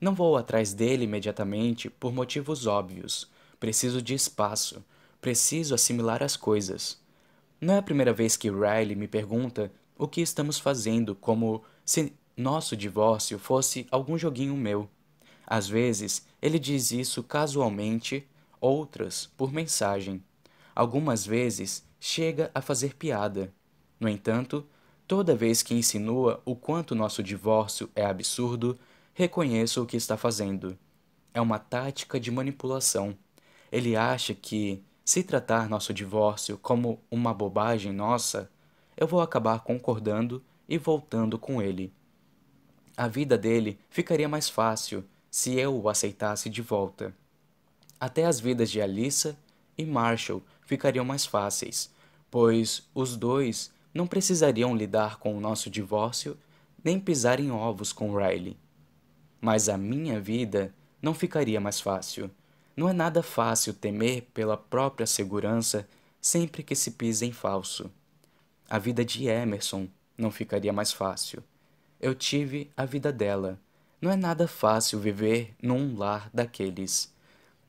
Não 0.00 0.14
vou 0.14 0.36
atrás 0.36 0.74
dele 0.74 1.04
imediatamente 1.04 1.88
por 1.88 2.12
motivos 2.12 2.66
óbvios. 2.66 3.30
Preciso 3.62 4.02
de 4.02 4.12
espaço. 4.12 4.84
Preciso 5.20 5.72
assimilar 5.72 6.20
as 6.20 6.36
coisas. 6.36 7.00
Não 7.60 7.74
é 7.74 7.78
a 7.78 7.82
primeira 7.82 8.12
vez 8.12 8.36
que 8.36 8.50
Riley 8.50 8.96
me 8.96 9.06
pergunta 9.06 9.70
o 9.96 10.08
que 10.08 10.20
estamos 10.20 10.58
fazendo, 10.58 11.14
como 11.14 11.62
se 11.84 12.12
nosso 12.36 12.76
divórcio 12.76 13.38
fosse 13.38 13.86
algum 13.88 14.18
joguinho 14.18 14.56
meu. 14.56 14.90
Às 15.46 15.68
vezes, 15.68 16.26
ele 16.42 16.58
diz 16.58 16.90
isso 16.90 17.22
casualmente, 17.22 18.26
outras 18.60 19.30
por 19.36 19.52
mensagem. 19.52 20.24
Algumas 20.74 21.24
vezes, 21.24 21.84
chega 22.00 22.50
a 22.52 22.60
fazer 22.60 22.96
piada. 22.96 23.54
No 24.00 24.08
entanto, 24.08 24.66
toda 25.06 25.36
vez 25.36 25.62
que 25.62 25.72
insinua 25.72 26.42
o 26.44 26.56
quanto 26.56 26.96
nosso 26.96 27.22
divórcio 27.22 27.88
é 27.94 28.04
absurdo, 28.04 28.76
reconheço 29.14 29.80
o 29.80 29.86
que 29.86 29.96
está 29.96 30.16
fazendo. 30.16 30.76
É 31.32 31.40
uma 31.40 31.60
tática 31.60 32.18
de 32.18 32.28
manipulação. 32.28 33.16
Ele 33.72 33.96
acha 33.96 34.34
que, 34.34 34.84
se 35.02 35.22
tratar 35.22 35.66
nosso 35.66 35.94
divórcio 35.94 36.58
como 36.58 37.00
uma 37.10 37.32
bobagem 37.32 37.90
nossa, 37.90 38.50
eu 38.94 39.06
vou 39.06 39.22
acabar 39.22 39.60
concordando 39.60 40.44
e 40.68 40.76
voltando 40.76 41.38
com 41.38 41.62
ele. 41.62 41.90
A 42.94 43.08
vida 43.08 43.38
dele 43.38 43.78
ficaria 43.88 44.28
mais 44.28 44.50
fácil 44.50 45.02
se 45.30 45.54
eu 45.58 45.74
o 45.74 45.88
aceitasse 45.88 46.50
de 46.50 46.60
volta. 46.60 47.14
Até 47.98 48.26
as 48.26 48.38
vidas 48.38 48.70
de 48.70 48.82
Alissa 48.82 49.34
e 49.78 49.86
Marshall 49.86 50.42
ficariam 50.60 51.04
mais 51.04 51.24
fáceis, 51.24 51.90
pois 52.30 52.86
os 52.94 53.16
dois 53.16 53.72
não 53.94 54.06
precisariam 54.06 54.76
lidar 54.76 55.18
com 55.18 55.34
o 55.34 55.40
nosso 55.40 55.70
divórcio 55.70 56.36
nem 56.84 57.00
pisar 57.00 57.40
em 57.40 57.50
ovos 57.50 57.92
com 57.92 58.14
Riley. 58.14 58.56
Mas 59.40 59.68
a 59.68 59.78
minha 59.78 60.20
vida 60.20 60.74
não 61.00 61.14
ficaria 61.14 61.60
mais 61.60 61.80
fácil. 61.80 62.30
Não 62.76 62.88
é 62.88 62.92
nada 62.92 63.22
fácil 63.22 63.74
temer 63.74 64.22
pela 64.34 64.56
própria 64.56 65.06
segurança 65.06 65.88
sempre 66.20 66.62
que 66.62 66.74
se 66.74 66.92
pisa 66.92 67.26
em 67.26 67.32
falso. 67.32 67.90
A 68.68 68.78
vida 68.78 69.04
de 69.04 69.26
Emerson 69.26 69.88
não 70.16 70.30
ficaria 70.30 70.72
mais 70.72 70.92
fácil 70.92 71.42
eu 72.02 72.16
tive 72.16 72.68
a 72.76 72.84
vida 72.84 73.12
dela. 73.12 73.60
Não 74.00 74.10
é 74.10 74.16
nada 74.16 74.48
fácil 74.48 74.98
viver 74.98 75.54
num 75.62 75.96
lar 75.96 76.28
daqueles. 76.34 77.14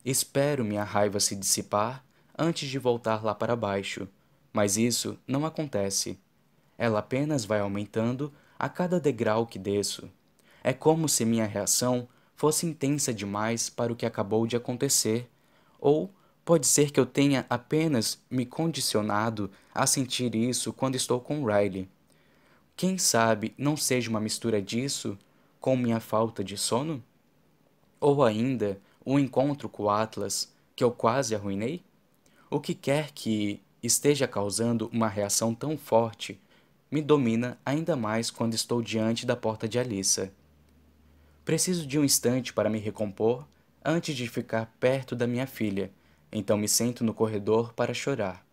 Espero 0.03 0.65
minha 0.65 0.83
raiva 0.83 1.19
se 1.19 1.35
dissipar 1.35 2.03
antes 2.35 2.67
de 2.67 2.79
voltar 2.79 3.23
lá 3.23 3.35
para 3.35 3.55
baixo, 3.55 4.07
mas 4.51 4.75
isso 4.75 5.19
não 5.27 5.45
acontece. 5.45 6.17
Ela 6.75 6.97
apenas 6.97 7.45
vai 7.45 7.59
aumentando 7.59 8.33
a 8.57 8.67
cada 8.67 8.99
degrau 8.99 9.45
que 9.45 9.59
desço. 9.59 10.09
É 10.63 10.73
como 10.73 11.07
se 11.07 11.23
minha 11.23 11.45
reação 11.45 12.07
fosse 12.35 12.65
intensa 12.65 13.13
demais 13.13 13.69
para 13.69 13.91
o 13.91 13.95
que 13.95 14.05
acabou 14.05 14.45
de 14.47 14.55
acontecer, 14.55 15.29
ou 15.79 16.11
pode 16.43 16.67
ser 16.67 16.91
que 16.91 16.99
eu 16.99 17.05
tenha 17.05 17.45
apenas 17.49 18.21
me 18.29 18.45
condicionado 18.45 19.49
a 19.73 19.87
sentir 19.87 20.35
isso 20.35 20.73
quando 20.73 20.95
estou 20.95 21.19
com 21.19 21.45
Riley. 21.45 21.89
Quem 22.75 22.97
sabe 22.97 23.53
não 23.57 23.77
seja 23.77 24.09
uma 24.09 24.19
mistura 24.19 24.61
disso 24.61 25.17
com 25.59 25.77
minha 25.77 25.99
falta 25.99 26.43
de 26.43 26.57
sono? 26.57 27.03
Ou 27.99 28.23
ainda 28.23 28.79
o 29.05 29.13
um 29.13 29.19
encontro 29.19 29.69
com 29.69 29.83
o 29.83 29.89
Atlas 29.89 30.51
que 30.75 30.83
eu 30.83 30.91
quase 30.91 31.35
arruinei? 31.35 31.81
O 32.49 32.59
que 32.59 32.73
quer 32.73 33.11
que 33.11 33.61
esteja 33.81 34.27
causando 34.27 34.89
uma 34.91 35.07
reação 35.07 35.53
tão 35.53 35.77
forte 35.77 36.39
me 36.89 37.01
domina 37.01 37.57
ainda 37.65 37.95
mais 37.95 38.29
quando 38.29 38.53
estou 38.53 38.81
diante 38.81 39.25
da 39.25 39.35
porta 39.35 39.67
de 39.67 39.79
Alissa. 39.79 40.31
Preciso 41.45 41.85
de 41.85 41.99
um 41.99 42.03
instante 42.03 42.53
para 42.53 42.69
me 42.69 42.79
recompor 42.79 43.45
antes 43.83 44.15
de 44.15 44.29
ficar 44.29 44.73
perto 44.79 45.15
da 45.15 45.27
minha 45.27 45.45
filha, 45.45 45.91
então 46.31 46.57
me 46.57 46.67
sento 46.67 47.03
no 47.03 47.13
corredor 47.13 47.73
para 47.73 47.93
chorar. 47.93 48.45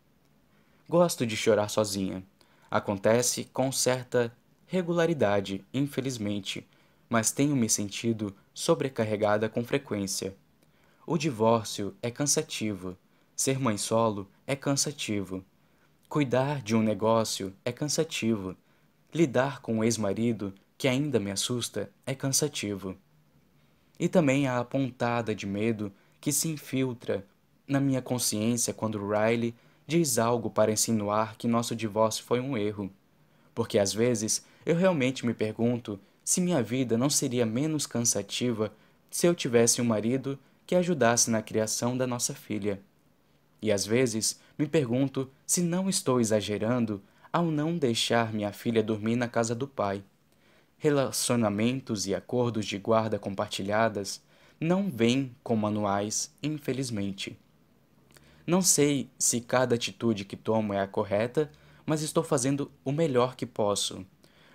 Gosto 0.89 1.25
de 1.25 1.37
chorar 1.37 1.69
sozinha. 1.69 2.23
Acontece 2.69 3.45
com 3.45 3.71
certa 3.71 4.37
regularidade, 4.67 5.65
infelizmente, 5.73 6.69
mas 7.09 7.31
tenho 7.31 7.55
me 7.55 7.69
sentido 7.69 8.35
sobrecarregada 8.53 9.49
com 9.49 9.65
frequência. 9.65 10.37
O 11.07 11.17
divórcio 11.17 11.95
é 12.03 12.11
cansativo. 12.11 12.97
Ser 13.37 13.59
mãe 13.59 13.79
solo 13.79 14.29
é 14.47 14.55
cansativo. 14.55 15.45
Cuidar 16.09 16.61
de 16.61 16.75
um 16.75 16.83
negócio 16.83 17.55
é 17.65 17.71
cansativo. 17.71 18.57
Lidar 19.15 19.61
com 19.61 19.77
um 19.77 19.85
ex-marido, 19.85 20.53
que 20.81 20.89
ainda 20.89 21.21
me 21.21 21.31
assusta, 21.31 21.91
é 22.07 22.15
cansativo. 22.15 22.97
E 23.99 24.09
também 24.09 24.49
a 24.49 24.65
pontada 24.65 25.35
de 25.35 25.47
medo 25.47 25.93
que 26.19 26.33
se 26.33 26.49
infiltra 26.49 27.23
na 27.69 27.79
minha 27.79 28.01
consciência 28.01 28.73
quando 28.73 29.07
Riley 29.07 29.55
diz 29.87 30.17
algo 30.17 30.49
para 30.49 30.73
insinuar 30.73 31.37
que 31.37 31.47
nosso 31.47 31.77
divórcio 31.77 32.25
foi 32.25 32.41
um 32.41 32.57
erro. 32.57 32.91
Porque 33.55 33.79
às 33.79 33.93
vezes 33.93 34.43
eu 34.65 34.75
realmente 34.75 35.27
me 35.27 35.35
pergunto 35.35 36.01
se 36.25 36.41
minha 36.41 36.63
vida 36.63 36.97
não 36.97 37.11
seria 37.11 37.45
menos 37.45 37.87
cansativa 37.87 38.73
se 39.11 39.27
eu 39.27 39.35
tivesse 39.35 39.83
um 39.83 39.85
marido 39.85 40.39
que 40.67 40.75
ajudasse 40.75 41.31
na 41.31 41.43
criação 41.43 41.95
da 41.95 42.07
nossa 42.07 42.35
filha. 42.35 42.81
E 43.61 43.71
às 43.71 43.85
vezes 43.85 44.41
me 44.59 44.67
pergunto 44.67 45.31
se 45.47 45.61
não 45.61 45.91
estou 45.91 46.19
exagerando 46.19 47.03
ao 47.31 47.51
não 47.51 47.77
deixar 47.77 48.33
minha 48.33 48.51
filha 48.51 48.83
dormir 48.83 49.17
na 49.17 49.29
casa 49.29 49.55
do 49.55 49.69
pai. 49.69 50.03
Relacionamentos 50.83 52.07
e 52.07 52.15
acordos 52.15 52.65
de 52.65 52.79
guarda 52.79 53.19
compartilhadas 53.19 54.23
não 54.59 54.91
vêm 54.91 55.37
com 55.43 55.55
manuais, 55.55 56.35
infelizmente. 56.43 57.37
Não 58.47 58.63
sei 58.63 59.11
se 59.19 59.43
cada 59.43 59.75
atitude 59.75 60.25
que 60.25 60.39
tomo 60.39 60.73
é 60.73 60.81
a 60.81 60.87
correta, 60.87 61.51
mas 61.85 62.01
estou 62.01 62.25
fazendo 62.25 62.71
o 62.83 62.93
melhor 62.93 63.37
que 63.37 63.45
posso. 63.45 64.07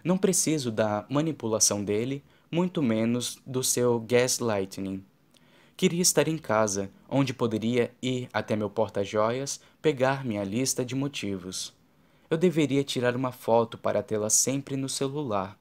Não 0.03 0.17
preciso 0.17 0.71
da 0.71 1.05
manipulação 1.07 1.83
dele, 1.83 2.23
muito 2.49 2.81
menos 2.81 3.37
do 3.45 3.63
seu 3.63 3.99
gaslighting. 3.99 5.05
Queria 5.77 6.01
estar 6.01 6.27
em 6.27 6.39
casa, 6.39 6.89
onde 7.07 7.35
poderia 7.35 7.93
ir 8.01 8.29
até 8.33 8.55
meu 8.55 8.71
porta-joias, 8.71 9.61
pegar 9.79 10.25
minha 10.25 10.43
lista 10.43 10.83
de 10.83 10.95
motivos. 10.95 11.71
Eu 12.31 12.37
deveria 12.37 12.83
tirar 12.83 13.15
uma 13.15 13.31
foto 13.31 13.77
para 13.77 14.01
tê-la 14.01 14.31
sempre 14.31 14.75
no 14.75 14.89
celular. 14.89 15.55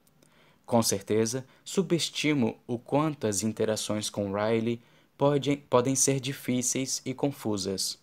Com 0.66 0.82
certeza, 0.82 1.46
subestimo 1.64 2.58
o 2.66 2.78
quanto 2.78 3.26
as 3.26 3.42
interações 3.42 4.08
com 4.08 4.32
Riley 4.32 4.80
podem, 5.16 5.56
podem 5.56 5.94
ser 5.94 6.20
difíceis 6.20 7.02
e 7.04 7.12
confusas. 7.12 7.98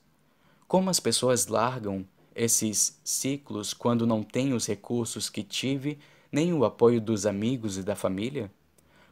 Como 0.67 0.90
as 0.90 0.99
pessoas 0.99 1.48
largam 1.48 2.06
esses 2.35 2.99
ciclos 3.03 3.73
quando 3.73 4.07
não 4.07 4.23
têm 4.23 4.53
os 4.53 4.67
recursos 4.67 5.30
que 5.30 5.43
tive, 5.43 5.98
nem 6.31 6.53
o 6.53 6.64
apoio 6.64 7.01
dos 7.01 7.25
amigos 7.25 7.77
e 7.77 7.83
da 7.83 7.95
família? 7.95 8.49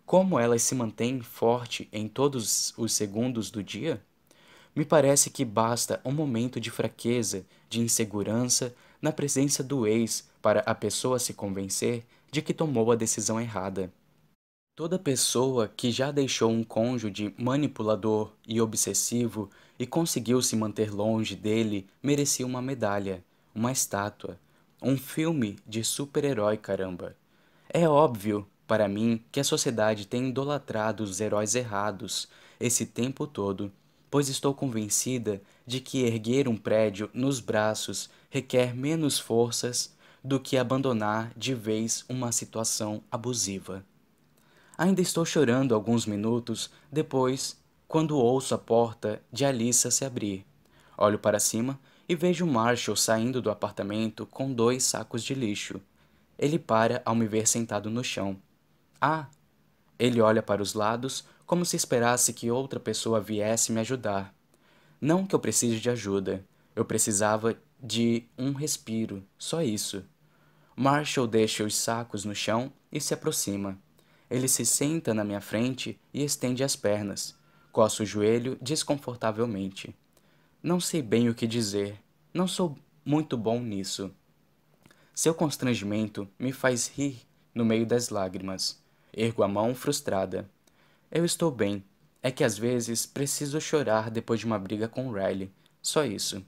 como 0.09 0.39
elas 0.39 0.63
se 0.63 0.73
mantêm 0.73 1.21
forte 1.21 1.87
em 1.93 2.07
todos 2.07 2.73
os 2.75 2.93
segundos 2.93 3.51
do 3.51 3.61
dia? 3.61 4.01
Me 4.75 4.83
parece 4.83 5.29
que 5.29 5.45
basta 5.45 6.01
um 6.03 6.11
momento 6.11 6.59
de 6.59 6.71
fraqueza, 6.71 7.45
de 7.69 7.79
insegurança 7.79 8.73
na 8.99 9.11
presença 9.11 9.63
do 9.63 9.85
ex 9.85 10.27
para 10.41 10.61
a 10.61 10.73
pessoa 10.73 11.19
se 11.19 11.31
convencer 11.35 12.03
de 12.32 12.41
que 12.41 12.53
tomou 12.53 12.91
a 12.91 12.95
decisão 12.95 13.40
errada. 13.40 13.91
Toda 14.75 14.98
pessoa 14.98 15.67
que 15.67 15.91
já 15.91 16.09
deixou 16.09 16.49
um 16.49 16.64
cônjuge 16.64 17.33
manipulador 17.38 18.32
e 18.48 18.61
obsessivo 18.61 19.49
e 19.77 19.85
conseguiu 19.85 20.41
se 20.41 20.56
manter 20.56 20.90
longe 20.90 21.35
dele 21.35 21.85
merecia 22.01 22.45
uma 22.45 22.61
medalha, 22.61 23.24
uma 23.53 23.72
estátua, 23.72 24.40
um 24.82 24.98
filme 24.98 25.58
de 25.67 25.83
super-herói, 25.83 26.56
caramba. 26.56 27.16
É 27.67 27.88
óbvio 27.90 28.48
para 28.66 28.88
mim 28.88 29.22
que 29.32 29.40
a 29.40 29.43
sociedade 29.43 30.08
tem 30.08 30.30
idolatrado 30.30 31.03
os 31.03 31.19
heróis 31.19 31.56
errados 31.56 32.30
esse 32.59 32.85
tempo 32.85 33.27
todo, 33.27 33.72
pois 34.09 34.30
estou 34.30 34.53
convencida 34.53 35.41
de 35.66 35.80
que 35.80 36.03
erguer 36.03 36.48
um 36.48 36.56
prédio 36.56 37.09
nos 37.14 37.40
braços 37.40 38.09
requer 38.30 38.75
menos 38.75 39.19
forças 39.19 39.93
do 40.23 40.39
que 40.39 40.57
abandonar 40.57 41.31
de 41.35 41.53
vez 41.53 42.03
uma 42.09 42.31
situação 42.31 43.01
abusiva. 43.11 43.85
Ainda 44.77 45.01
estou 45.01 45.25
chorando 45.25 45.75
alguns 45.75 46.06
minutos 46.06 46.69
depois, 46.91 47.57
quando 47.88 48.17
ouço 48.17 48.56
a 48.56 48.57
porta 48.57 49.22
de 49.31 49.43
Alissa 49.43 49.91
se 49.91 50.06
abrir. 50.06 50.45
Olho 50.98 51.19
para 51.19 51.39
cima 51.39 51.80
e 52.07 52.15
vejo 52.15 52.45
Marshall 52.45 52.95
saindo 52.95 53.41
do 53.41 53.51
apartamento 53.51 54.25
com 54.25 54.51
dois 54.53 54.83
sacos 54.83 55.23
de 55.23 55.33
lixo. 55.33 55.81
Ele 56.38 56.57
para 56.57 57.01
ao 57.06 57.15
me 57.15 57.27
ver 57.27 57.48
sentado 57.48 57.89
no 57.89 58.03
chão. 58.03 58.38
Ah! 59.01 59.27
Ele 59.98 60.22
olha 60.22 60.41
para 60.41 60.61
os 60.61 60.73
lados 60.73 61.25
como 61.45 61.65
se 61.65 61.75
esperasse 61.75 62.31
que 62.31 62.49
outra 62.49 62.80
pessoa 62.80 63.19
viesse 63.19 63.72
me 63.72 63.81
ajudar. 63.81 64.33
Não 65.01 65.25
que 65.25 65.35
eu 65.35 65.39
precise 65.39 65.80
de 65.80 65.89
ajuda. 65.89 66.45
Eu 66.75 66.85
precisava 66.85 67.57
de 67.82 68.24
um 68.38 68.51
respiro, 68.51 69.24
só 69.38 69.61
isso. 69.61 70.03
Marshall 70.75 71.27
deixa 71.27 71.64
os 71.64 71.75
sacos 71.75 72.25
no 72.25 72.35
chão 72.35 72.72
e 72.91 72.99
se 73.01 73.14
aproxima. 73.14 73.77
Ele 74.30 74.48
se 74.48 74.66
senta 74.66 75.14
na 75.14 75.24
minha 75.24 75.41
frente 75.41 75.99
e 76.14 76.24
estende 76.24 76.64
as 76.64 76.75
pernas. 76.75 77.35
Coça 77.72 78.03
o 78.03 78.06
joelho 78.06 78.58
desconfortavelmente. 78.61 79.95
Não 80.61 80.80
sei 80.80 81.01
bem 81.01 81.30
o 81.30 81.35
que 81.35 81.48
dizer. 81.48 81.99
Não 82.33 82.48
sou 82.48 82.77
muito 83.03 83.38
bom 83.38 83.59
nisso. 83.59 84.11
Seu 85.14 85.33
constrangimento 85.33 86.27
me 86.38 86.51
faz 86.51 86.88
rir 86.88 87.22
no 87.53 87.66
meio 87.66 87.85
das 87.85 88.09
lágrimas. 88.09 88.82
Ergo 89.11 89.43
a 89.43 89.48
mão 89.48 89.74
frustrada. 89.74 90.49
Eu 91.11 91.25
estou 91.25 91.51
bem. 91.51 91.83
É 92.22 92.30
que 92.30 92.43
às 92.43 92.58
vezes 92.58 93.06
preciso 93.06 93.59
chorar 93.59 94.11
depois 94.11 94.40
de 94.40 94.45
uma 94.45 94.59
briga 94.59 94.88
com 94.88 95.11
Riley. 95.11 95.51
Só 95.82 96.06
isso. 96.06 96.45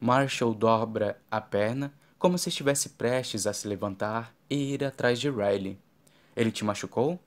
Marshall 0.00 0.54
dobra 0.54 1.20
a 1.30 1.42
perna 1.42 1.92
como 2.18 2.38
se 2.38 2.48
estivesse 2.48 2.90
prestes 2.90 3.46
a 3.46 3.52
se 3.52 3.68
levantar 3.68 4.34
e 4.48 4.72
ir 4.72 4.82
atrás 4.82 5.20
de 5.20 5.28
Riley. 5.28 5.78
Ele 6.34 6.50
te 6.50 6.64
machucou? 6.64 7.20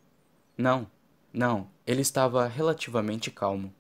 Não, 0.58 0.88
não, 1.32 1.68
ele 1.86 2.02
estava 2.02 2.48
relativamente 2.48 3.30
calmo. 3.30 3.74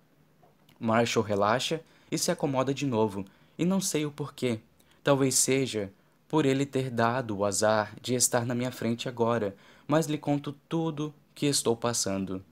Marshall 0.79 1.25
relaxa 1.25 1.81
e 2.11 2.17
se 2.17 2.29
acomoda 2.29 2.73
de 2.73 2.85
novo, 2.85 3.25
e 3.57 3.65
não 3.65 3.81
sei 3.81 4.05
o 4.05 4.11
porquê. 4.11 4.59
Talvez 5.03 5.35
seja 5.35 5.91
por 6.27 6.45
ele 6.45 6.65
ter 6.65 6.89
dado 6.89 7.37
o 7.37 7.45
azar 7.45 7.95
de 8.01 8.15
estar 8.15 8.45
na 8.45 8.55
minha 8.55 8.71
frente 8.71 9.09
agora, 9.09 9.55
mas 9.87 10.07
lhe 10.07 10.17
conto 10.17 10.53
tudo 10.69 11.13
que 11.33 11.45
estou 11.45 11.75
passando. 11.75 12.43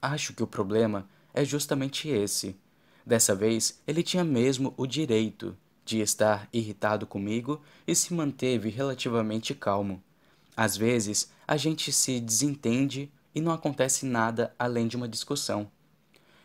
Acho 0.00 0.32
que 0.32 0.42
o 0.42 0.46
problema 0.46 1.08
é 1.32 1.44
justamente 1.44 2.08
esse. 2.08 2.56
Dessa 3.06 3.34
vez, 3.34 3.80
ele 3.86 4.02
tinha 4.02 4.24
mesmo 4.24 4.72
o 4.76 4.86
direito 4.86 5.56
de 5.84 6.00
estar 6.00 6.48
irritado 6.52 7.06
comigo 7.06 7.60
e 7.86 7.94
se 7.94 8.14
manteve 8.14 8.70
relativamente 8.70 9.54
calmo. 9.54 10.02
Às 10.56 10.76
vezes, 10.76 11.30
a 11.46 11.56
gente 11.56 11.92
se 11.92 12.20
desentende 12.20 13.10
e 13.34 13.40
não 13.40 13.52
acontece 13.52 14.06
nada 14.06 14.54
além 14.58 14.86
de 14.86 14.96
uma 14.96 15.08
discussão. 15.08 15.70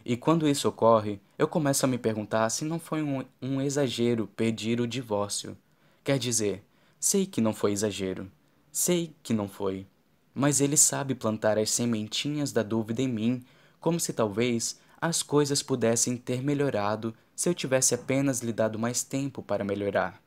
E 0.04 0.18
quando 0.18 0.48
isso 0.48 0.68
ocorre, 0.68 1.22
eu 1.38 1.48
começo 1.48 1.86
a 1.86 1.88
me 1.88 1.98
perguntar 1.98 2.50
se 2.50 2.66
não 2.66 2.80
foi 2.80 3.04
um, 3.04 3.24
um 3.42 3.62
exagero 3.62 4.28
pedir 4.36 4.82
o 4.82 4.88
divórcio. 4.88 5.58
Quer 6.04 6.18
dizer, 6.18 6.64
sei 7.00 7.26
que 7.26 7.40
não 7.40 7.54
foi 7.54 7.72
exagero. 7.72 8.30
Sei 8.72 9.14
que 9.22 9.34
não 9.34 9.48
foi. 9.48 9.86
Mas 10.34 10.62
ele 10.62 10.78
sabe 10.78 11.16
plantar 11.16 11.58
as 11.58 11.70
sementinhas 11.70 12.52
da 12.52 12.64
dúvida 12.64 13.02
em 13.02 13.08
mim, 13.08 13.46
como 13.80 14.00
se 14.00 14.12
talvez 14.14 14.80
as 15.02 15.24
coisas 15.24 15.64
pudessem 15.64 16.18
ter 16.18 16.44
melhorado 16.44 17.16
se 17.36 17.48
eu 17.48 17.54
tivesse 17.54 17.96
apenas 17.96 18.42
lhe 18.42 18.52
dado 18.52 18.78
mais 18.78 19.02
tempo 19.04 19.42
para 19.42 19.64
melhorar. 19.64 20.22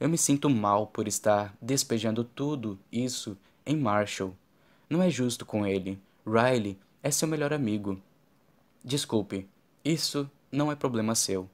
Eu 0.00 0.08
me 0.08 0.16
sinto 0.16 0.48
mal 0.48 0.86
por 0.86 1.06
estar 1.06 1.54
despejando 1.60 2.24
tudo 2.24 2.78
isso 2.90 3.36
em 3.66 3.76
Marshall. 3.76 4.34
Não 4.88 5.02
é 5.02 5.10
justo 5.10 5.44
com 5.44 5.66
ele. 5.66 6.00
Riley 6.26 6.78
é 7.02 7.10
seu 7.10 7.28
melhor 7.28 7.52
amigo. 7.52 8.00
Desculpe, 8.82 9.48
isso 9.84 10.28
não 10.50 10.72
é 10.72 10.74
problema 10.74 11.14
seu. 11.14 11.48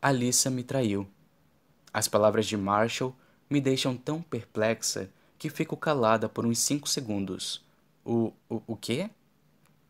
Alissa 0.00 0.50
me 0.50 0.64
traiu. 0.64 1.06
As 1.92 2.08
palavras 2.08 2.46
de 2.46 2.56
Marshall 2.56 3.14
me 3.48 3.60
deixam 3.60 3.96
tão 3.96 4.22
perplexa 4.22 5.10
que 5.38 5.50
fico 5.50 5.76
calada 5.76 6.28
por 6.28 6.46
uns 6.46 6.58
cinco 6.58 6.88
segundos. 6.88 7.64
O, 8.04 8.32
o, 8.48 8.62
o 8.66 8.76
quê? 8.76 9.10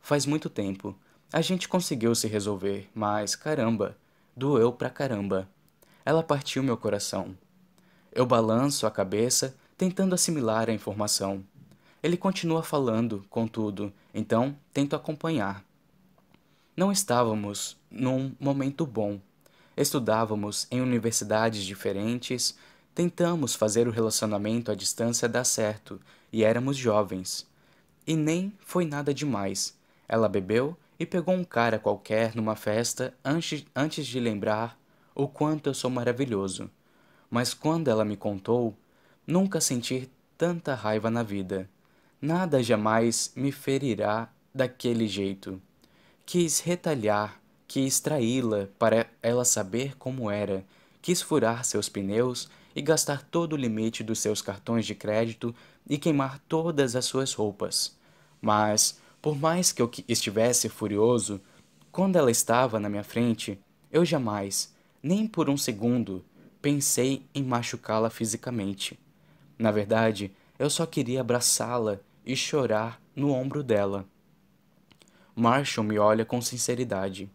Faz 0.00 0.26
muito 0.26 0.50
tempo. 0.50 0.94
A 1.32 1.40
gente 1.40 1.66
conseguiu 1.66 2.14
se 2.14 2.28
resolver, 2.28 2.90
mas 2.94 3.34
caramba, 3.34 3.96
doeu 4.36 4.70
pra 4.70 4.90
caramba. 4.90 5.48
Ela 6.04 6.22
partiu 6.22 6.62
meu 6.62 6.76
coração. 6.76 7.34
Eu 8.12 8.26
balanço 8.26 8.86
a 8.86 8.90
cabeça, 8.90 9.56
tentando 9.78 10.14
assimilar 10.14 10.68
a 10.68 10.74
informação. 10.74 11.42
Ele 12.02 12.18
continua 12.18 12.62
falando, 12.62 13.24
contudo, 13.30 13.90
então 14.12 14.54
tento 14.74 14.94
acompanhar. 14.94 15.64
Não 16.76 16.92
estávamos 16.92 17.78
num 17.90 18.34
momento 18.38 18.84
bom. 18.84 19.18
Estudávamos 19.74 20.66
em 20.70 20.82
universidades 20.82 21.64
diferentes, 21.64 22.58
tentamos 22.94 23.54
fazer 23.54 23.88
o 23.88 23.90
relacionamento 23.90 24.70
à 24.70 24.74
distância 24.74 25.26
dar 25.30 25.44
certo 25.44 25.98
e 26.30 26.44
éramos 26.44 26.76
jovens. 26.76 27.46
E 28.06 28.16
nem 28.16 28.52
foi 28.60 28.84
nada 28.84 29.14
demais. 29.14 29.74
Ela 30.06 30.28
bebeu 30.28 30.76
e 31.02 31.06
pegou 31.06 31.34
um 31.34 31.42
cara 31.42 31.80
qualquer 31.80 32.32
numa 32.36 32.54
festa 32.54 33.12
antes, 33.24 33.64
antes 33.74 34.06
de 34.06 34.20
lembrar 34.20 34.78
o 35.12 35.26
quanto 35.26 35.66
eu 35.68 35.74
sou 35.74 35.90
maravilhoso. 35.90 36.70
mas 37.28 37.52
quando 37.52 37.88
ela 37.88 38.04
me 38.04 38.16
contou, 38.16 38.76
nunca 39.26 39.60
senti 39.60 40.08
tanta 40.38 40.76
raiva 40.76 41.10
na 41.10 41.24
vida. 41.24 41.68
Nada 42.20 42.62
jamais 42.62 43.32
me 43.34 43.50
ferirá 43.50 44.30
daquele 44.54 45.08
jeito. 45.08 45.60
Quis 46.24 46.60
retalhar, 46.60 47.40
quis 47.66 47.98
traí-la 47.98 48.68
para 48.78 49.08
ela 49.20 49.44
saber 49.44 49.96
como 49.96 50.30
era, 50.30 50.64
quis 51.00 51.20
furar 51.20 51.64
seus 51.64 51.88
pneus 51.88 52.48
e 52.76 52.80
gastar 52.80 53.22
todo 53.22 53.54
o 53.54 53.56
limite 53.56 54.04
dos 54.04 54.20
seus 54.20 54.40
cartões 54.40 54.86
de 54.86 54.94
crédito 54.94 55.52
e 55.88 55.98
queimar 55.98 56.38
todas 56.46 56.94
as 56.94 57.06
suas 57.06 57.32
roupas. 57.32 57.98
Mas, 58.40 59.00
por 59.22 59.38
mais 59.38 59.70
que 59.70 59.80
eu 59.80 59.88
estivesse 60.08 60.68
furioso, 60.68 61.40
quando 61.92 62.16
ela 62.16 62.30
estava 62.30 62.80
na 62.80 62.88
minha 62.88 63.04
frente, 63.04 63.56
eu 63.92 64.04
jamais, 64.04 64.74
nem 65.00 65.28
por 65.28 65.48
um 65.48 65.56
segundo, 65.56 66.24
pensei 66.60 67.24
em 67.32 67.44
machucá-la 67.44 68.10
fisicamente. 68.10 68.98
Na 69.56 69.70
verdade, 69.70 70.32
eu 70.58 70.68
só 70.68 70.84
queria 70.84 71.20
abraçá-la 71.20 72.00
e 72.26 72.34
chorar 72.34 73.00
no 73.14 73.30
ombro 73.30 73.62
dela. 73.62 74.04
Marshall 75.36 75.86
me 75.86 75.98
olha 75.98 76.24
com 76.24 76.42
sinceridade. 76.42 77.30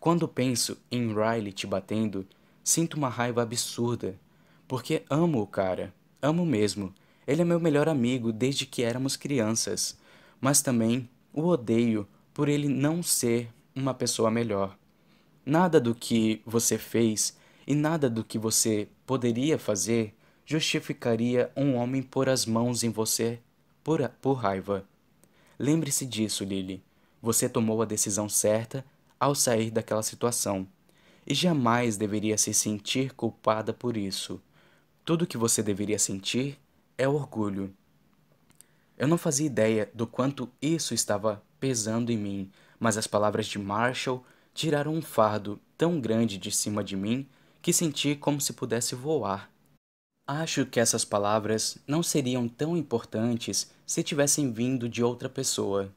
Quando 0.00 0.26
penso 0.26 0.76
em 0.90 1.14
Riley 1.14 1.52
te 1.52 1.68
batendo, 1.68 2.26
sinto 2.64 2.94
uma 2.94 3.08
raiva 3.08 3.42
absurda, 3.42 4.18
porque 4.66 5.04
amo 5.08 5.40
o 5.40 5.46
cara, 5.46 5.94
amo 6.20 6.44
mesmo. 6.44 6.92
Ele 7.26 7.42
é 7.42 7.44
meu 7.44 7.60
melhor 7.60 7.88
amigo 7.88 8.32
desde 8.32 8.66
que 8.66 8.82
éramos 8.82 9.16
crianças, 9.16 9.96
mas 10.40 10.62
também 10.62 11.08
o 11.32 11.46
odeio 11.46 12.06
por 12.32 12.48
ele 12.48 12.68
não 12.68 13.02
ser 13.02 13.48
uma 13.74 13.94
pessoa 13.94 14.30
melhor. 14.30 14.76
Nada 15.44 15.80
do 15.80 15.94
que 15.94 16.42
você 16.44 16.78
fez 16.78 17.36
e 17.66 17.74
nada 17.74 18.08
do 18.08 18.24
que 18.24 18.38
você 18.38 18.88
poderia 19.06 19.58
fazer 19.58 20.14
justificaria 20.44 21.50
um 21.56 21.74
homem 21.74 22.02
pôr 22.02 22.28
as 22.28 22.46
mãos 22.46 22.82
em 22.82 22.90
você 22.90 23.40
por, 23.82 24.08
por 24.20 24.34
raiva. 24.34 24.84
Lembre-se 25.58 26.06
disso, 26.06 26.44
Lily. 26.44 26.82
Você 27.20 27.48
tomou 27.48 27.82
a 27.82 27.86
decisão 27.86 28.28
certa 28.28 28.84
ao 29.18 29.34
sair 29.34 29.70
daquela 29.70 30.02
situação 30.02 30.66
e 31.26 31.34
jamais 31.34 31.96
deveria 31.96 32.38
se 32.38 32.54
sentir 32.54 33.12
culpada 33.14 33.72
por 33.72 33.96
isso. 33.96 34.40
Tudo 35.04 35.22
o 35.22 35.26
que 35.26 35.36
você 35.36 35.62
deveria 35.62 35.98
sentir 35.98 36.58
é 36.96 37.08
orgulho. 37.08 37.74
Eu 38.98 39.06
não 39.06 39.18
fazia 39.18 39.46
ideia 39.46 39.90
do 39.92 40.06
quanto 40.06 40.48
isso 40.60 40.94
estava 40.94 41.42
pesando 41.60 42.10
em 42.10 42.16
mim, 42.16 42.50
mas 42.78 42.96
as 42.96 43.06
palavras 43.06 43.46
de 43.46 43.58
Marshall 43.58 44.24
tiraram 44.54 44.94
um 44.94 45.02
fardo 45.02 45.60
tão 45.76 46.00
grande 46.00 46.38
de 46.38 46.50
cima 46.50 46.82
de 46.82 46.96
mim 46.96 47.26
que 47.60 47.72
senti 47.72 48.14
como 48.14 48.40
se 48.40 48.52
pudesse 48.52 48.94
voar. 48.94 49.50
Acho 50.26 50.66
que 50.66 50.80
essas 50.80 51.04
palavras 51.04 51.78
não 51.86 52.02
seriam 52.02 52.48
tão 52.48 52.76
importantes 52.76 53.70
se 53.86 54.02
tivessem 54.02 54.50
vindo 54.50 54.88
de 54.88 55.02
outra 55.02 55.28
pessoa. 55.28 55.92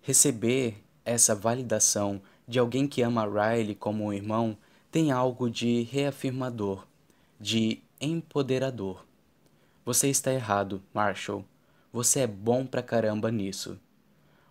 Receber 0.00 0.76
essa 1.04 1.34
validação 1.34 2.20
de 2.46 2.58
alguém 2.58 2.86
que 2.86 3.02
ama 3.02 3.24
Riley 3.24 3.74
como 3.74 4.04
um 4.04 4.12
irmão 4.12 4.56
tem 4.90 5.10
algo 5.10 5.50
de 5.50 5.82
reafirmador, 5.82 6.86
de 7.40 7.80
empoderador. 8.00 9.04
Você 9.84 10.08
está 10.08 10.32
errado, 10.32 10.82
Marshall. 10.92 11.44
Você 11.94 12.22
é 12.22 12.26
bom 12.26 12.66
pra 12.66 12.82
caramba 12.82 13.30
nisso. 13.30 13.78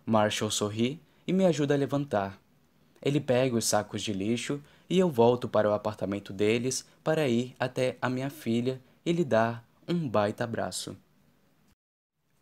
Marshall 0.06 0.50
sorri 0.50 0.98
e 1.26 1.32
me 1.32 1.44
ajuda 1.44 1.74
a 1.74 1.76
levantar. 1.76 2.40
Ele 3.02 3.20
pega 3.20 3.54
os 3.54 3.66
sacos 3.66 4.00
de 4.00 4.14
lixo 4.14 4.62
e 4.88 4.98
eu 4.98 5.10
volto 5.10 5.46
para 5.46 5.68
o 5.68 5.74
apartamento 5.74 6.32
deles 6.32 6.86
para 7.04 7.28
ir 7.28 7.54
até 7.60 7.98
a 8.00 8.08
minha 8.08 8.30
filha 8.30 8.80
e 9.04 9.12
lhe 9.12 9.26
dar 9.26 9.62
um 9.86 10.08
baita 10.08 10.42
abraço. 10.42 10.96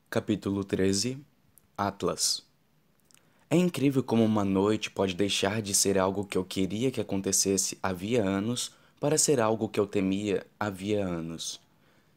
Capítulo 0.08 0.62
13 0.62 1.18
Atlas 1.76 2.46
É 3.50 3.56
incrível 3.56 4.04
como 4.04 4.24
uma 4.24 4.44
noite 4.44 4.88
pode 4.88 5.16
deixar 5.16 5.60
de 5.60 5.74
ser 5.74 5.98
algo 5.98 6.24
que 6.24 6.38
eu 6.38 6.44
queria 6.44 6.92
que 6.92 7.00
acontecesse 7.00 7.76
havia 7.82 8.22
anos 8.22 8.72
para 9.00 9.18
ser 9.18 9.40
algo 9.40 9.68
que 9.68 9.80
eu 9.80 9.86
temia 9.88 10.46
havia 10.60 11.04
anos. 11.04 11.60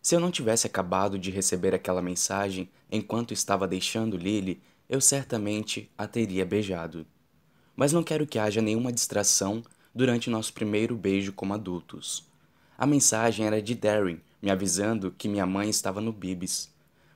Se 0.06 0.14
eu 0.14 0.19
não 0.19 0.30
tivesse 0.30 0.67
acabado 0.67 1.17
de 1.17 1.32
receber 1.32 1.74
aquela 1.74 2.00
mensagem 2.00 2.69
enquanto 2.92 3.34
estava 3.34 3.67
deixando 3.67 4.16
Lily, 4.16 4.61
eu 4.88 5.01
certamente 5.01 5.90
a 5.98 6.06
teria 6.06 6.45
beijado. 6.45 7.08
Mas 7.75 7.92
não 7.92 8.03
quero 8.03 8.27
que 8.27 8.38
haja 8.38 8.61
nenhuma 8.61 8.93
distração 8.93 9.64
durante 9.95 10.30
nosso 10.30 10.53
primeiro 10.53 10.95
beijo 10.95 11.34
como 11.34 11.56
adultos. 11.56 12.24
A 12.77 12.85
mensagem 12.85 13.48
era 13.48 13.59
de 13.59 13.74
Darren, 13.74 14.22
me 14.40 14.51
avisando 14.51 15.11
que 15.17 15.27
minha 15.27 15.43
mãe 15.43 15.72
estava 15.72 16.00
no 16.00 16.14
Bibis. 16.14 16.72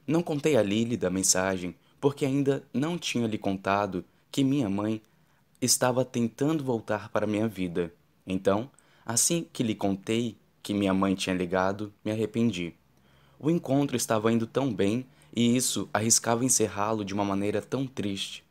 Não 0.08 0.24
contei 0.24 0.58
a 0.58 0.64
Lily 0.64 0.98
da 0.98 1.11
mensagem, 1.11 1.76
porque 2.01 2.26
ainda 2.26 2.64
não 2.74 2.98
tinha 2.98 3.27
lhe 3.27 3.38
contado 3.38 4.03
que 4.32 4.43
minha 4.43 4.68
mãe 4.68 5.00
estava 5.61 6.03
tentando 6.03 6.64
voltar 6.64 7.09
para 7.09 7.27
minha 7.27 7.48
vida. 7.48 7.93
Então, 8.26 8.68
assim 9.06 9.45
que 9.53 9.61
lhe 9.61 9.76
contei 9.76 10.40
que 10.64 10.74
minha 10.74 10.93
mãe 10.93 11.14
tinha 11.14 11.35
ligado, 11.35 11.93
me 12.03 12.11
arrependi. 12.11 12.78
O 13.40 13.50
encontro 13.50 13.95
estava 13.95 14.32
indo 14.34 14.45
tão 14.45 14.74
bem 14.74 15.06
e 15.34 15.56
isso 15.56 15.88
arriscava 15.93 16.43
encerrá-lo 16.43 17.06
de 17.06 17.14
uma 17.14 17.24
maneira 17.24 17.61
tão 17.61 17.88
triste. 17.88 18.43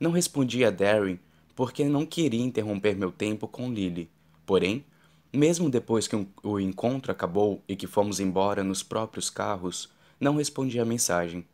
Não 0.00 0.10
respondi 0.10 0.64
a 0.64 0.70
Darren 0.70 1.18
porque 1.54 1.84
não 1.84 2.06
queria 2.06 2.42
interromper 2.42 2.96
meu 2.96 3.12
tempo 3.12 3.46
com 3.46 3.70
Lily. 3.70 4.08
Porém, 4.46 4.84
mesmo 5.32 5.68
depois 5.68 6.08
que 6.08 6.26
o 6.42 6.58
encontro 6.58 7.12
acabou 7.12 7.62
e 7.68 7.76
que 7.76 7.86
fomos 7.86 8.18
embora 8.18 8.64
nos 8.64 8.82
próprios 8.82 9.28
carros, 9.28 9.90
não 10.18 10.36
respondi 10.36 10.80
a 10.80 10.84
mensagem. 10.84 11.44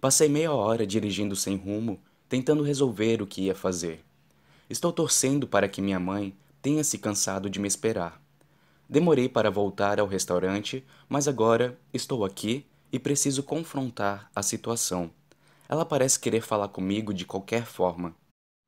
Passei 0.00 0.28
meia 0.28 0.52
hora 0.52 0.86
dirigindo 0.86 1.36
sem 1.36 1.56
rumo, 1.56 2.00
tentando 2.28 2.62
resolver 2.62 3.20
o 3.20 3.26
que 3.26 3.42
ia 3.42 3.54
fazer. 3.54 4.02
Estou 4.70 4.92
torcendo 4.92 5.46
para 5.46 5.68
que 5.68 5.82
minha 5.82 6.00
mãe 6.00 6.34
tenha 6.62 6.82
se 6.84 6.96
cansado 6.98 7.50
de 7.50 7.58
me 7.58 7.68
esperar. 7.68 8.18
Demorei 8.88 9.28
para 9.28 9.50
voltar 9.50 10.00
ao 10.00 10.06
restaurante, 10.06 10.82
mas 11.08 11.28
agora 11.28 11.78
estou 11.92 12.24
aqui 12.24 12.64
e 12.90 12.98
preciso 12.98 13.42
confrontar 13.42 14.30
a 14.34 14.42
situação. 14.42 15.10
Ela 15.68 15.84
parece 15.84 16.18
querer 16.18 16.40
falar 16.40 16.68
comigo 16.68 17.12
de 17.12 17.26
qualquer 17.26 17.66
forma. 17.66 18.16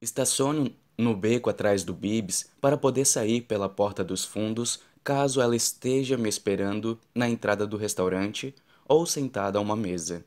Estaciono 0.03 0.71
no 0.99 1.17
beco 1.17 1.49
atrás 1.49 1.83
do 1.83 1.95
Bibs 1.95 2.51
para 2.61 2.77
poder 2.77 3.07
sair 3.07 3.41
pela 3.41 3.69
porta 3.69 4.05
dos 4.05 4.25
fundos 4.25 4.81
caso 5.03 5.41
ela 5.41 5.57
esteja 5.57 6.19
me 6.19 6.29
esperando 6.29 7.01
na 7.15 7.27
entrada 7.27 7.67
do 7.67 7.79
restaurante 7.79 8.55
ou 8.87 9.07
sentada 9.07 9.59
a 9.59 9.63
uma 9.63 9.75
mesa. 9.75 10.23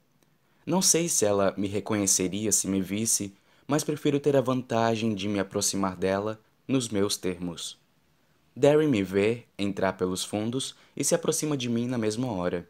Não 0.66 0.82
sei 0.82 1.08
se 1.08 1.26
ela 1.26 1.54
me 1.56 1.68
reconheceria 1.68 2.52
se 2.52 2.68
me 2.68 2.82
visse, 2.82 3.36
mas 3.68 3.84
prefiro 3.84 4.20
ter 4.20 4.36
a 4.36 4.42
vantagem 4.42 5.14
de 5.14 5.28
me 5.28 5.40
aproximar 5.40 5.96
dela 5.96 6.40
nos 6.68 6.90
meus 6.90 7.18
termos. 7.18 7.83
Darren 8.56 8.88
me 8.88 9.02
vê 9.02 9.46
entrar 9.58 9.94
pelos 9.94 10.24
fundos 10.24 10.76
e 10.96 11.04
se 11.04 11.16
aproxima 11.16 11.58
de 11.58 11.68
mim 11.68 11.88
na 11.88 11.98
mesma 11.98 12.32
hora. 12.32 12.70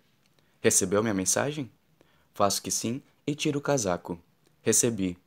Recebeu 0.61 1.01
minha 1.01 1.13
mensagem? 1.13 1.69
Faço 2.33 2.61
que 2.61 2.71
sim 2.71 3.01
e 3.27 3.35
tiro 3.35 3.59
o 3.59 3.61
casaco. 3.61 4.17
Recebi. 4.61 5.17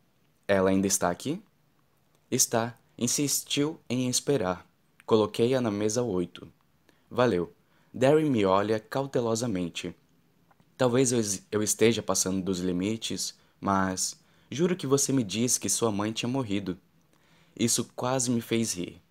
Ela 0.49 0.70
ainda 0.70 0.86
está 0.86 1.10
aqui? 1.10 1.43
Está. 2.31 2.78
Insistiu 2.99 3.78
em 3.91 4.09
esperar. 4.09 4.67
Coloquei-a 5.05 5.60
na 5.60 5.70
mesa 5.70 6.02
oito. 6.02 6.51
Valeu. 7.10 7.52
Darren 7.93 8.31
me 8.31 8.44
olha 8.47 8.81
cautelosamente. 8.81 9.94
Talvez 10.76 11.12
eu 11.52 11.62
esteja 11.62 12.02
passando 12.02 12.43
dos 12.43 12.60
limites, 12.60 13.35
mas 13.60 14.18
juro 14.51 14.75
que 14.75 14.86
você 14.86 15.12
me 15.12 15.23
disse 15.23 15.60
que 15.60 15.68
sua 15.68 15.93
mãe 15.93 16.12
tinha 16.12 16.28
morrido. 16.28 16.78
Isso 17.59 17.91
quase 17.94 18.31
me 18.31 18.41
fez 18.41 18.73
rir. 18.73 19.02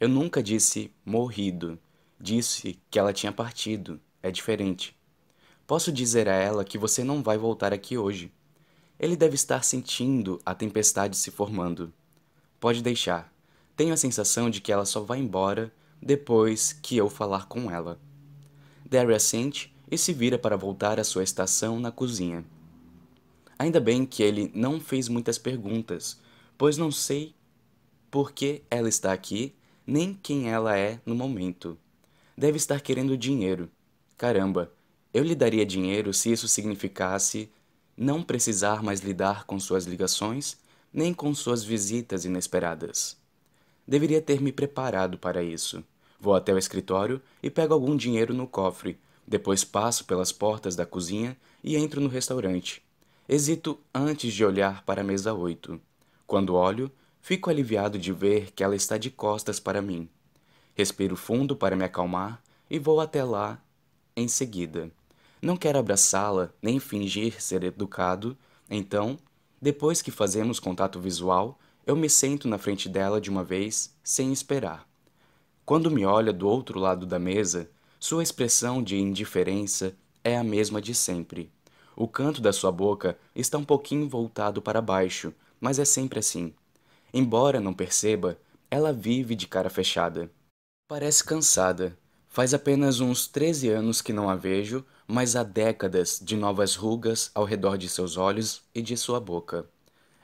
Eu 0.00 0.08
nunca 0.08 0.42
disse 0.42 0.92
morrido. 1.04 1.78
Disse 2.20 2.78
que 2.90 2.98
ela 2.98 3.12
tinha 3.12 3.32
partido. 3.32 4.00
É 4.22 4.30
diferente. 4.30 4.96
Posso 5.66 5.90
dizer 5.90 6.28
a 6.28 6.34
ela 6.34 6.64
que 6.64 6.78
você 6.78 7.02
não 7.02 7.22
vai 7.22 7.36
voltar 7.36 7.72
aqui 7.72 7.98
hoje. 7.98 8.32
Ele 8.98 9.16
deve 9.16 9.34
estar 9.34 9.64
sentindo 9.64 10.40
a 10.46 10.54
tempestade 10.54 11.16
se 11.16 11.30
formando. 11.30 11.92
Pode 12.60 12.82
deixar. 12.82 13.32
Tenho 13.76 13.92
a 13.92 13.96
sensação 13.96 14.48
de 14.48 14.60
que 14.60 14.72
ela 14.72 14.84
só 14.84 15.00
vai 15.00 15.18
embora 15.18 15.72
depois 16.00 16.72
que 16.72 16.96
eu 16.96 17.10
falar 17.10 17.46
com 17.46 17.70
ela. 17.70 18.00
Derry 18.84 19.14
assente 19.14 19.74
e 19.90 19.98
se 19.98 20.12
vira 20.12 20.38
para 20.38 20.56
voltar 20.56 20.98
à 21.00 21.04
sua 21.04 21.24
estação 21.24 21.80
na 21.80 21.90
cozinha. 21.90 22.44
Ainda 23.58 23.80
bem 23.80 24.06
que 24.06 24.22
ele 24.22 24.50
não 24.54 24.80
fez 24.80 25.08
muitas 25.08 25.38
perguntas, 25.38 26.20
pois 26.56 26.76
não 26.76 26.92
sei 26.92 27.34
por 28.10 28.32
que 28.32 28.62
ela 28.70 28.88
está 28.88 29.12
aqui, 29.12 29.54
nem 29.88 30.12
quem 30.12 30.50
ela 30.50 30.76
é 30.76 31.00
no 31.06 31.14
momento. 31.14 31.78
Deve 32.36 32.58
estar 32.58 32.80
querendo 32.82 33.16
dinheiro. 33.16 33.70
Caramba, 34.18 34.70
eu 35.14 35.24
lhe 35.24 35.34
daria 35.34 35.64
dinheiro 35.64 36.12
se 36.12 36.30
isso 36.30 36.46
significasse 36.46 37.50
não 37.96 38.22
precisar 38.22 38.82
mais 38.82 39.00
lidar 39.00 39.44
com 39.44 39.58
suas 39.58 39.86
ligações 39.86 40.58
nem 40.92 41.14
com 41.14 41.34
suas 41.34 41.64
visitas 41.64 42.24
inesperadas. 42.26 43.16
Deveria 43.86 44.20
ter 44.20 44.40
me 44.40 44.52
preparado 44.52 45.16
para 45.16 45.42
isso, 45.42 45.82
Vou 46.20 46.34
até 46.34 46.52
o 46.52 46.58
escritório 46.58 47.22
e 47.42 47.48
pego 47.48 47.74
algum 47.74 47.96
dinheiro 47.96 48.34
no 48.34 48.46
cofre. 48.46 48.98
Depois 49.26 49.62
passo 49.62 50.04
pelas 50.04 50.32
portas 50.32 50.74
da 50.74 50.84
cozinha 50.84 51.36
e 51.62 51.76
entro 51.76 52.00
no 52.00 52.08
restaurante. 52.08 52.82
Hesito 53.28 53.78
antes 53.94 54.32
de 54.34 54.44
olhar 54.44 54.82
para 54.84 55.02
a 55.02 55.04
mesa 55.04 55.32
8. 55.32 55.80
Quando 56.26 56.54
olho, 56.54 56.90
fico 57.28 57.50
aliviado 57.50 57.98
de 57.98 58.10
ver 58.10 58.52
que 58.52 58.64
ela 58.64 58.74
está 58.74 58.96
de 58.96 59.10
costas 59.10 59.60
para 59.60 59.82
mim. 59.82 60.08
Respiro 60.74 61.14
fundo 61.14 61.54
para 61.54 61.76
me 61.76 61.84
acalmar 61.84 62.42
e 62.70 62.78
vou 62.78 63.02
até 63.02 63.22
lá 63.22 63.62
em 64.16 64.26
seguida. 64.26 64.90
Não 65.42 65.54
quero 65.54 65.78
abraçá-la 65.78 66.48
nem 66.62 66.80
fingir 66.80 67.38
ser 67.38 67.64
educado, 67.64 68.34
então, 68.70 69.18
depois 69.60 70.00
que 70.00 70.10
fazemos 70.10 70.58
contato 70.58 70.98
visual, 70.98 71.58
eu 71.86 71.94
me 71.94 72.08
sento 72.08 72.48
na 72.48 72.56
frente 72.56 72.88
dela 72.88 73.20
de 73.20 73.28
uma 73.28 73.44
vez, 73.44 73.94
sem 74.02 74.32
esperar. 74.32 74.88
Quando 75.66 75.90
me 75.90 76.06
olha 76.06 76.32
do 76.32 76.48
outro 76.48 76.80
lado 76.80 77.04
da 77.04 77.18
mesa, 77.18 77.70
sua 78.00 78.22
expressão 78.22 78.82
de 78.82 78.96
indiferença 78.96 79.94
é 80.24 80.34
a 80.38 80.42
mesma 80.42 80.80
de 80.80 80.94
sempre. 80.94 81.52
O 81.94 82.08
canto 82.08 82.40
da 82.40 82.54
sua 82.54 82.72
boca 82.72 83.18
está 83.34 83.58
um 83.58 83.64
pouquinho 83.66 84.08
voltado 84.08 84.62
para 84.62 84.80
baixo, 84.80 85.34
mas 85.60 85.78
é 85.78 85.84
sempre 85.84 86.20
assim. 86.20 86.54
Embora 87.12 87.60
não 87.60 87.72
perceba, 87.72 88.38
ela 88.70 88.92
vive 88.92 89.34
de 89.34 89.46
cara 89.46 89.70
fechada. 89.70 90.30
Parece 90.86 91.24
cansada. 91.24 91.96
Faz 92.28 92.52
apenas 92.52 93.00
uns 93.00 93.26
13 93.26 93.68
anos 93.70 94.02
que 94.02 94.12
não 94.12 94.28
a 94.28 94.36
vejo, 94.36 94.84
mas 95.06 95.34
há 95.34 95.42
décadas 95.42 96.20
de 96.22 96.36
novas 96.36 96.74
rugas 96.74 97.30
ao 97.34 97.44
redor 97.44 97.78
de 97.78 97.88
seus 97.88 98.16
olhos 98.16 98.62
e 98.74 98.82
de 98.82 98.96
sua 98.96 99.18
boca. 99.18 99.66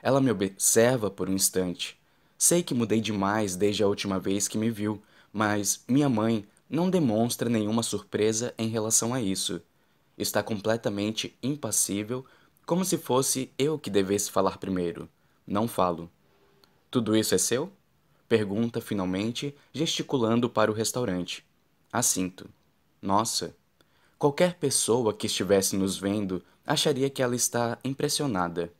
Ela 0.01 0.21
me 0.21 0.29
observa 0.29 1.09
por 1.09 1.27
um 1.27 1.33
instante. 1.33 1.99
Sei 2.37 2.61
que 2.61 2.75
mudei 2.75 3.01
demais 3.01 3.55
desde 3.55 3.83
a 3.83 3.87
última 3.87 4.19
vez 4.19 4.47
que 4.47 4.57
me 4.57 4.69
viu, 4.69 5.01
mas 5.33 5.83
minha 5.87 6.07
mãe 6.07 6.45
não 6.69 6.89
demonstra 6.89 7.49
nenhuma 7.49 7.81
surpresa 7.81 8.53
em 8.57 8.67
relação 8.67 9.13
a 9.13 9.21
isso. 9.21 9.61
Está 10.17 10.43
completamente 10.43 11.35
impassível, 11.41 12.25
como 12.65 12.85
se 12.85 12.97
fosse 12.97 13.51
eu 13.57 13.77
que 13.79 13.89
devesse 13.89 14.31
falar 14.31 14.57
primeiro. 14.57 15.09
Não 15.45 15.67
falo. 15.67 16.09
Tudo 16.95 17.13
isso 17.13 17.35
é 17.35 17.37
seu? 17.37 17.73
Pergunta 18.25 18.79
finalmente, 18.79 19.53
gesticulando 19.73 20.49
para 20.49 20.71
o 20.71 20.73
restaurante. 20.73 21.45
Assinto. 21.91 22.49
Nossa. 23.01 23.53
Qualquer 24.17 24.53
pessoa 24.53 25.13
que 25.13 25.27
estivesse 25.27 25.75
nos 25.75 25.97
vendo 25.97 26.41
acharia 26.65 27.09
que 27.09 27.21
ela 27.21 27.35
está 27.35 27.77
impressionada, 27.83 28.71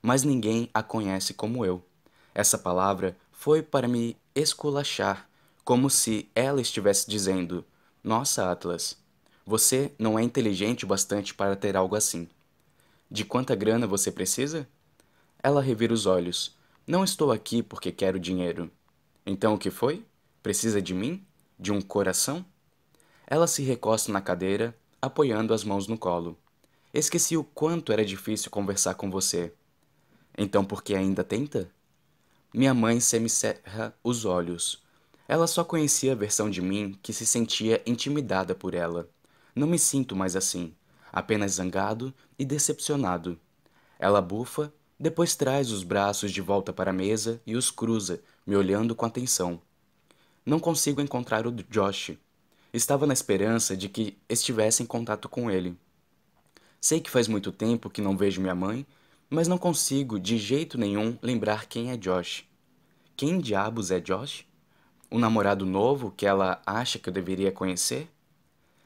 mas 0.00 0.22
ninguém 0.22 0.70
a 0.72 0.84
conhece 0.84 1.34
como 1.34 1.66
eu. 1.66 1.84
Essa 2.32 2.56
palavra 2.56 3.16
foi 3.32 3.60
para 3.60 3.88
me 3.88 4.16
esculachar 4.36 5.28
como 5.64 5.90
se 5.90 6.30
ela 6.32 6.60
estivesse 6.60 7.10
dizendo: 7.10 7.64
Nossa, 8.04 8.52
Atlas, 8.52 8.96
você 9.44 9.90
não 9.98 10.16
é 10.16 10.22
inteligente 10.22 10.84
o 10.84 10.86
bastante 10.86 11.34
para 11.34 11.56
ter 11.56 11.76
algo 11.76 11.96
assim. 11.96 12.28
De 13.10 13.24
quanta 13.24 13.56
grana 13.56 13.84
você 13.84 14.12
precisa? 14.12 14.64
Ela 15.42 15.60
revira 15.60 15.92
os 15.92 16.06
olhos. 16.06 16.54
Não 16.86 17.02
estou 17.02 17.32
aqui 17.32 17.62
porque 17.62 17.90
quero 17.90 18.20
dinheiro. 18.20 18.70
Então 19.24 19.54
o 19.54 19.58
que 19.58 19.70
foi? 19.70 20.04
Precisa 20.42 20.82
de 20.82 20.92
mim? 20.92 21.24
De 21.58 21.72
um 21.72 21.80
coração? 21.80 22.44
Ela 23.26 23.46
se 23.46 23.62
recosta 23.62 24.12
na 24.12 24.20
cadeira, 24.20 24.76
apoiando 25.00 25.54
as 25.54 25.64
mãos 25.64 25.88
no 25.88 25.96
colo. 25.96 26.38
Esqueci 26.92 27.38
o 27.38 27.42
quanto 27.42 27.90
era 27.90 28.04
difícil 28.04 28.50
conversar 28.50 28.96
com 28.96 29.10
você. 29.10 29.54
Então 30.36 30.62
por 30.62 30.82
que 30.82 30.94
ainda 30.94 31.24
tenta? 31.24 31.70
Minha 32.52 32.74
mãe 32.74 33.00
semicerra 33.00 33.96
os 34.04 34.26
olhos. 34.26 34.82
Ela 35.26 35.46
só 35.46 35.64
conhecia 35.64 36.12
a 36.12 36.16
versão 36.16 36.50
de 36.50 36.60
mim 36.60 36.98
que 37.02 37.14
se 37.14 37.24
sentia 37.24 37.82
intimidada 37.86 38.54
por 38.54 38.74
ela. 38.74 39.08
Não 39.56 39.66
me 39.66 39.78
sinto 39.78 40.14
mais 40.14 40.36
assim, 40.36 40.74
apenas 41.10 41.52
zangado 41.52 42.12
e 42.38 42.44
decepcionado. 42.44 43.40
Ela 43.98 44.20
bufa, 44.20 44.70
depois 44.98 45.34
traz 45.34 45.70
os 45.70 45.82
braços 45.82 46.30
de 46.30 46.40
volta 46.40 46.72
para 46.72 46.90
a 46.90 46.94
mesa 46.94 47.40
e 47.46 47.56
os 47.56 47.70
cruza, 47.70 48.20
me 48.46 48.54
olhando 48.54 48.94
com 48.94 49.04
atenção. 49.04 49.60
Não 50.46 50.60
consigo 50.60 51.00
encontrar 51.00 51.46
o 51.46 51.52
Josh. 51.52 52.12
Estava 52.72 53.06
na 53.06 53.12
esperança 53.12 53.76
de 53.76 53.88
que 53.88 54.16
estivesse 54.28 54.82
em 54.82 54.86
contato 54.86 55.28
com 55.28 55.50
ele. 55.50 55.76
Sei 56.80 57.00
que 57.00 57.10
faz 57.10 57.26
muito 57.26 57.50
tempo 57.50 57.90
que 57.90 58.02
não 58.02 58.16
vejo 58.16 58.40
minha 58.40 58.54
mãe, 58.54 58.86
mas 59.28 59.48
não 59.48 59.58
consigo 59.58 60.20
de 60.20 60.38
jeito 60.38 60.78
nenhum 60.78 61.18
lembrar 61.22 61.66
quem 61.66 61.90
é 61.90 61.96
Josh. 61.96 62.44
Quem 63.16 63.40
diabos 63.40 63.90
é 63.90 63.98
Josh? 63.98 64.46
Um 65.10 65.18
namorado 65.18 65.64
novo 65.64 66.12
que 66.16 66.26
ela 66.26 66.60
acha 66.66 66.98
que 66.98 67.08
eu 67.08 67.12
deveria 67.12 67.50
conhecer? 67.50 68.08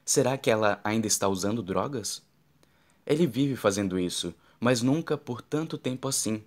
Será 0.04 0.38
que 0.38 0.50
ela 0.50 0.80
ainda 0.84 1.06
está 1.06 1.28
usando 1.28 1.62
drogas? 1.62 2.22
Ele 3.06 3.26
vive 3.26 3.56
fazendo 3.56 3.98
isso, 3.98 4.34
mas 4.60 4.82
nunca 4.82 5.16
por 5.16 5.40
tanto 5.40 5.78
tempo 5.78 6.08
assim. 6.08 6.42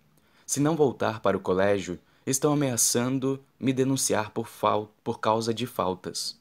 Se 0.45 0.59
não 0.59 0.75
voltar 0.75 1.21
para 1.21 1.37
o 1.37 1.39
colégio, 1.39 1.99
estão 2.25 2.53
ameaçando 2.53 3.43
me 3.59 3.73
denunciar 3.73 4.31
por, 4.31 4.47
fal 4.47 4.93
por 5.03 5.19
causa 5.19 5.53
de 5.53 5.65
faltas. 5.65 6.39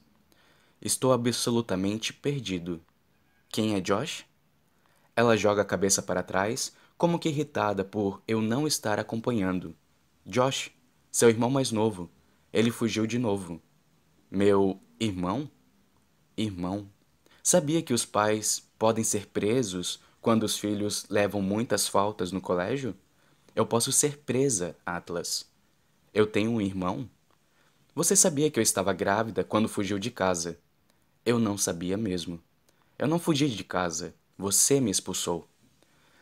Estou 0.81 1.13
absolutamente 1.13 2.13
perdido. 2.13 2.81
Quem 3.49 3.75
é 3.75 3.81
Josh? 3.81 4.25
Ela 5.15 5.37
joga 5.37 5.61
a 5.61 5.65
cabeça 5.65 6.01
para 6.01 6.23
trás, 6.23 6.73
como 6.97 7.19
que 7.19 7.29
irritada 7.29 7.83
por 7.83 8.21
eu 8.27 8.41
não 8.41 8.67
estar 8.67 8.99
acompanhando. 8.99 9.75
Josh, 10.25 10.71
seu 11.11 11.29
irmão 11.29 11.49
mais 11.49 11.71
novo, 11.71 12.09
ele 12.53 12.71
fugiu 12.71 13.05
de 13.05 13.17
novo. 13.17 13.61
Meu 14.29 14.79
irmão? 14.99 15.49
Irmão. 16.37 16.87
Sabia 17.43 17.81
que 17.81 17.93
os 17.93 18.05
pais 18.05 18.67
podem 18.77 19.03
ser 19.03 19.27
presos 19.27 19.99
quando 20.21 20.43
os 20.43 20.57
filhos 20.57 21.05
levam 21.09 21.41
muitas 21.41 21.87
faltas 21.87 22.31
no 22.31 22.39
colégio? 22.39 22.95
Eu 23.55 23.65
posso 23.65 23.91
ser 23.91 24.19
presa, 24.19 24.75
Atlas. 24.85 25.45
Eu 26.13 26.27
tenho 26.27 26.51
um 26.51 26.61
irmão? 26.61 27.09
Você 27.95 28.15
sabia 28.15 28.49
que 28.49 28.59
eu 28.59 28.63
estava 28.63 28.93
grávida 28.93 29.43
quando 29.43 29.67
fugiu 29.67 29.99
de 29.99 30.11
casa? 30.11 30.57
Eu 31.25 31.39
não 31.39 31.57
sabia 31.57 31.97
mesmo. 31.97 32.39
Eu 32.97 33.07
não 33.07 33.19
fugi 33.19 33.49
de 33.49 33.63
casa. 33.63 34.13
Você 34.37 34.79
me 34.79 34.91
expulsou. 34.91 35.47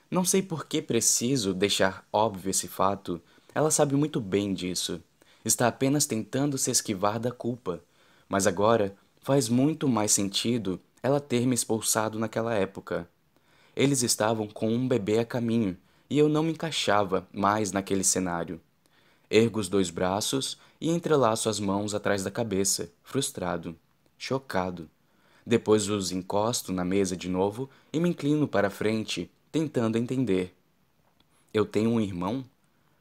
Não 0.10 0.26
sei 0.26 0.42
por 0.42 0.66
que 0.66 0.82
preciso 0.82 1.54
deixar 1.54 2.08
óbvio 2.12 2.50
esse 2.50 2.68
fato. 2.68 3.22
Ela 3.54 3.70
sabe 3.70 3.96
muito 3.96 4.20
bem 4.20 4.54
disso 4.54 5.02
está 5.44 5.68
apenas 5.68 6.06
tentando 6.06 6.58
se 6.58 6.72
esquivar 6.72 7.20
da 7.20 7.32
culpa. 7.32 7.82
Mas 8.28 8.48
agora 8.48 8.96
faz 9.22 9.50
muito 9.50 9.88
mais 9.88 10.12
sentido 10.12 10.80
ela 11.02 11.20
ter 11.20 11.46
me 11.46 11.56
expulsado 11.56 12.20
naquela 12.20 12.54
época. 12.54 13.10
Eles 13.80 14.04
estavam 14.04 14.46
com 14.46 14.68
um 14.68 14.86
bebê 14.86 15.20
a 15.20 15.26
caminho 15.26 15.78
e 16.10 16.18
eu 16.18 16.28
não 16.28 16.44
me 16.44 16.52
encaixava 16.52 17.26
mais 17.32 17.72
naquele 17.72 18.04
cenário. 18.04 18.60
Ergo 19.32 19.58
os 19.58 19.70
dois 19.70 19.90
braços 19.90 20.60
e 20.82 20.90
entrelaço 20.90 21.48
as 21.48 21.62
mãos 21.62 21.94
atrás 21.94 22.22
da 22.22 22.30
cabeça, 22.30 22.92
frustrado, 23.02 23.74
chocado. 24.18 24.90
Depois 25.46 25.88
os 25.88 26.12
encosto 26.12 26.74
na 26.74 26.84
mesa 26.84 27.16
de 27.16 27.30
novo 27.30 27.70
e 27.94 28.02
me 28.02 28.10
inclino 28.10 28.50
para 28.50 28.70
frente, 28.70 29.32
tentando 29.50 29.98
entender. 29.98 30.54
Eu 31.54 31.66
tenho 31.66 31.90
um 31.90 32.02
irmão? 32.02 32.44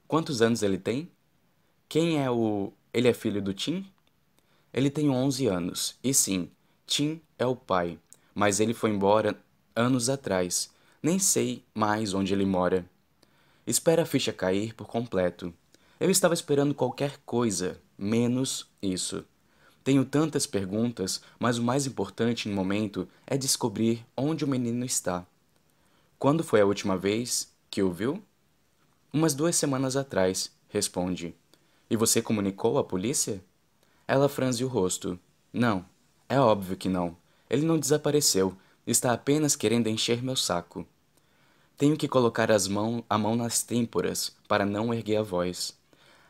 Quantos 0.07 0.41
anos 0.41 0.63
ele 0.63 0.79
tem? 0.79 1.11
Quem 1.89 2.23
é 2.23 2.31
o. 2.31 2.73
Ele 2.95 3.09
é 3.09 3.13
filho 3.13 3.43
do 3.43 3.53
Tim? 3.53 3.85
Ele 4.73 4.91
tem 4.91 5.11
11 5.11 5.49
anos, 5.49 5.99
e 6.05 6.15
sim, 6.15 6.49
Tim 6.87 7.21
é 7.37 7.45
o 7.45 7.57
pai, 7.57 7.99
mas 8.33 8.61
ele 8.61 8.73
foi 8.73 8.91
embora 8.91 9.37
anos 9.79 10.11
atrás. 10.11 10.71
Nem 11.01 11.21
sei 11.21 11.65
mais 11.73 12.13
onde 12.13 12.33
ele 12.33 12.45
mora. 12.45 12.85
Espera 13.65 14.03
a 14.03 14.07
ficha 14.07 14.33
cair 14.33 14.75
por 14.75 14.89
completo. 14.89 15.55
Eu 16.01 16.11
estava 16.11 16.35
esperando 16.35 16.75
qualquer 16.75 17.19
coisa, 17.25 17.81
menos 17.97 18.69
isso. 18.83 19.25
Tenho 19.85 20.05
tantas 20.05 20.47
perguntas, 20.47 21.23
mas 21.39 21.59
o 21.59 21.63
mais 21.63 21.87
importante 21.87 22.49
no 22.49 22.55
momento 22.57 23.09
é 23.27 23.37
descobrir 23.37 24.05
onde 24.17 24.45
o 24.45 24.49
menino 24.49 24.85
está. 24.85 25.25
Quando 26.19 26.43
foi 26.43 26.61
a 26.61 26.67
última 26.67 26.99
vez 26.99 27.53
que 27.71 27.81
o 27.81 27.93
viu? 27.93 28.21
Umas 29.13 29.33
duas 29.33 29.55
semanas 29.55 29.97
atrás, 29.97 30.51
responde. 30.69 31.35
E 31.89 31.97
você 31.97 32.21
comunicou 32.21 32.79
à 32.79 32.85
polícia? 32.85 33.43
Ela 34.07 34.29
franze 34.29 34.65
o 34.65 34.69
rosto. 34.69 35.19
Não, 35.53 35.85
é 36.29 36.39
óbvio 36.41 36.77
que 36.77 36.89
não. 36.89 37.17
Ele 37.49 37.65
não 37.65 37.79
desapareceu. 37.79 38.57
Está 38.89 39.13
apenas 39.13 39.55
querendo 39.55 39.87
encher 39.89 40.23
meu 40.23 40.35
saco. 40.35 40.87
Tenho 41.77 41.95
que 41.95 42.09
colocar 42.09 42.51
as 42.51 42.67
mãos, 42.67 43.05
a 43.07 43.19
mão 43.19 43.37
nas 43.37 43.63
têmporas 43.63 44.35
para 44.49 44.65
não 44.65 44.95
erguer 44.95 45.17
a 45.17 45.23
voz. 45.23 45.77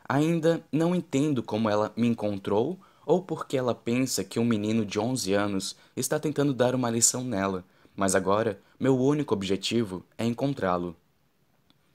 Ainda 0.09 0.61
não 0.69 0.93
entendo 0.93 1.41
como 1.41 1.69
ela 1.69 1.93
me 1.95 2.05
encontrou 2.05 2.77
ou 3.05 3.23
porque 3.23 3.55
ela 3.55 3.73
pensa 3.73 4.25
que 4.25 4.41
um 4.41 4.43
menino 4.43 4.85
de 4.85 4.99
11 4.99 5.33
anos 5.33 5.77
está 5.95 6.19
tentando 6.19 6.53
dar 6.53 6.75
uma 6.75 6.89
lição 6.89 7.23
nela, 7.23 7.63
mas 7.95 8.13
agora 8.13 8.59
meu 8.77 8.99
único 8.99 9.33
objetivo 9.33 10.03
é 10.17 10.25
encontrá-lo. 10.25 10.97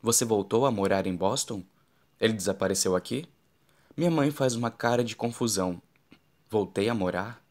Você 0.00 0.24
voltou 0.24 0.64
a 0.64 0.70
morar 0.70 1.06
em 1.06 1.14
Boston? 1.14 1.62
Ele 2.18 2.32
desapareceu 2.32 2.96
aqui? 2.96 3.26
Minha 3.94 4.10
mãe 4.10 4.30
faz 4.30 4.54
uma 4.54 4.70
cara 4.70 5.04
de 5.04 5.14
confusão. 5.14 5.78
Voltei 6.48 6.88
a 6.88 6.94
morar? 6.94 7.43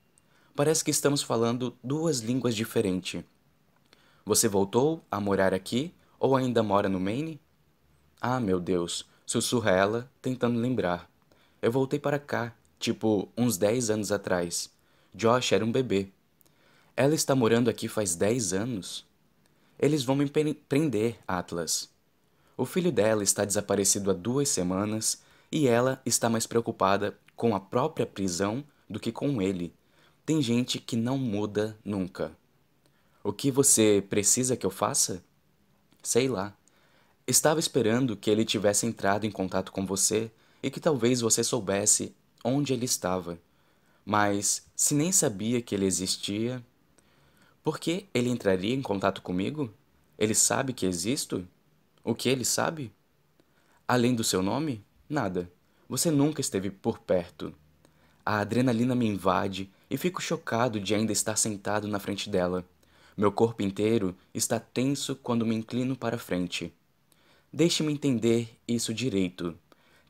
Parece 0.56 0.84
que 0.84 0.92
estamos 0.92 1.24
falando 1.24 1.76
duas 1.84 2.20
línguas 2.20 2.56
diferentes. 2.56 3.24
Você 4.24 4.48
voltou 4.48 5.04
a 5.10 5.20
morar 5.20 5.52
aqui 5.52 5.92
ou 6.20 6.36
ainda 6.36 6.62
mora 6.62 6.88
no 6.88 7.00
Maine? 7.00 7.42
Ah, 8.22 8.40
meu 8.40 8.60
Deus, 8.60 9.04
sussurra 9.26 9.72
ela, 9.72 10.12
tentando 10.22 10.60
lembrar. 10.60 11.10
Eu 11.60 11.72
voltei 11.72 12.00
para 12.00 12.20
cá, 12.20 12.54
tipo, 12.78 13.28
uns 13.36 13.58
10 13.58 13.90
anos 13.90 14.12
atrás. 14.12 14.70
Josh 15.12 15.54
era 15.54 15.66
um 15.66 15.72
bebê. 15.72 16.10
Ela 16.96 17.16
está 17.16 17.34
morando 17.34 17.68
aqui 17.68 17.88
faz 17.88 18.16
10 18.16 18.54
anos? 18.54 19.08
Eles 19.80 20.04
vão 20.04 20.16
me 20.16 20.30
prender, 20.30 21.18
Atlas. 21.28 21.90
O 22.56 22.64
filho 22.64 22.92
dela 22.92 23.24
está 23.24 23.44
desaparecido 23.44 24.12
há 24.12 24.14
duas 24.14 24.50
semanas 24.50 25.20
e 25.52 25.68
ela 25.68 26.00
está 26.06 26.30
mais 26.30 26.46
preocupada 26.46 27.18
com 27.36 27.56
a 27.56 27.60
própria 27.60 28.06
prisão 28.06 28.64
do 28.88 29.00
que 29.00 29.12
com 29.12 29.42
ele. 29.42 29.74
Tem 30.26 30.42
gente 30.42 30.80
que 30.80 30.96
não 30.96 31.18
muda 31.18 31.78
nunca. 31.84 32.32
O 33.22 33.34
que 33.34 33.52
você 33.52 34.02
precisa 34.10 34.56
que 34.56 34.66
eu 34.66 34.72
faça? 34.72 35.22
Sei 36.02 36.30
lá. 36.30 36.56
Estava 37.28 37.60
esperando 37.60 38.16
que 38.16 38.30
ele 38.30 38.46
tivesse 38.46 38.86
entrado 38.86 39.26
em 39.26 39.32
contato 39.32 39.70
com 39.70 39.86
você 39.86 40.32
e 40.62 40.72
que 40.72 40.80
talvez 40.80 41.20
você 41.20 41.44
soubesse 41.44 42.16
onde 42.42 42.72
ele 42.72 42.86
estava. 42.86 43.38
Mas, 44.06 44.66
se 44.74 44.96
nem 44.96 45.12
sabia 45.12 45.62
que 45.62 45.76
ele 45.76 45.86
existia, 45.86 46.64
por 47.62 47.78
que 47.78 48.08
ele 48.14 48.30
entraria 48.30 48.74
em 48.74 48.82
contato 48.82 49.22
comigo? 49.22 49.74
Ele 50.18 50.34
sabe 50.34 50.72
que 50.72 50.86
existo? 50.86 51.46
O 52.02 52.16
que 52.16 52.30
ele 52.30 52.46
sabe? 52.46 52.94
Além 53.86 54.16
do 54.16 54.24
seu 54.24 54.42
nome? 54.42 54.86
Nada. 55.10 55.52
Você 55.90 56.10
nunca 56.10 56.40
esteve 56.40 56.72
por 56.72 57.00
perto. 57.00 57.54
A 58.26 58.40
adrenalina 58.40 58.96
me 58.96 59.06
invade 59.06 59.70
e 59.94 59.98
fico 59.98 60.20
chocado 60.20 60.80
de 60.80 60.96
ainda 60.96 61.12
estar 61.12 61.36
sentado 61.36 61.88
na 61.88 62.00
frente 62.00 62.28
dela. 62.28 62.66
Meu 63.16 63.32
corpo 63.32 63.62
inteiro 63.62 64.18
está 64.34 64.60
tenso 64.60 65.16
quando 65.16 65.46
me 65.46 65.54
inclino 65.54 65.96
para 65.96 66.18
frente. 66.18 66.74
Deixe-me 67.54 67.94
entender 67.94 68.50
isso 68.68 68.92
direito. 68.92 69.56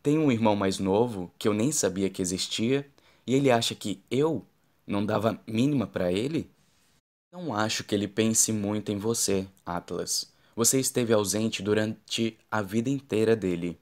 Tenho 0.02 0.22
um 0.22 0.32
irmão 0.32 0.56
mais 0.56 0.80
novo 0.80 1.30
que 1.38 1.50
eu 1.50 1.54
nem 1.54 1.70
sabia 1.70 2.10
que 2.10 2.22
existia 2.22 2.90
e 3.28 3.36
ele 3.36 3.52
acha 3.52 3.76
que 3.76 4.02
eu 4.10 4.46
não 4.88 5.06
dava 5.06 5.38
mínima 5.46 5.86
para 5.86 6.10
ele? 6.10 6.50
Não 7.30 7.54
acho 7.54 7.84
que 7.84 7.94
ele 7.94 8.08
pense 8.08 8.54
muito 8.54 8.90
em 8.90 8.98
você, 8.98 9.46
Atlas. 9.66 10.32
Você 10.56 10.80
esteve 10.80 11.12
ausente 11.12 11.62
durante 11.62 12.38
a 12.50 12.62
vida 12.62 12.90
inteira 12.90 13.36
dele. 13.36 13.78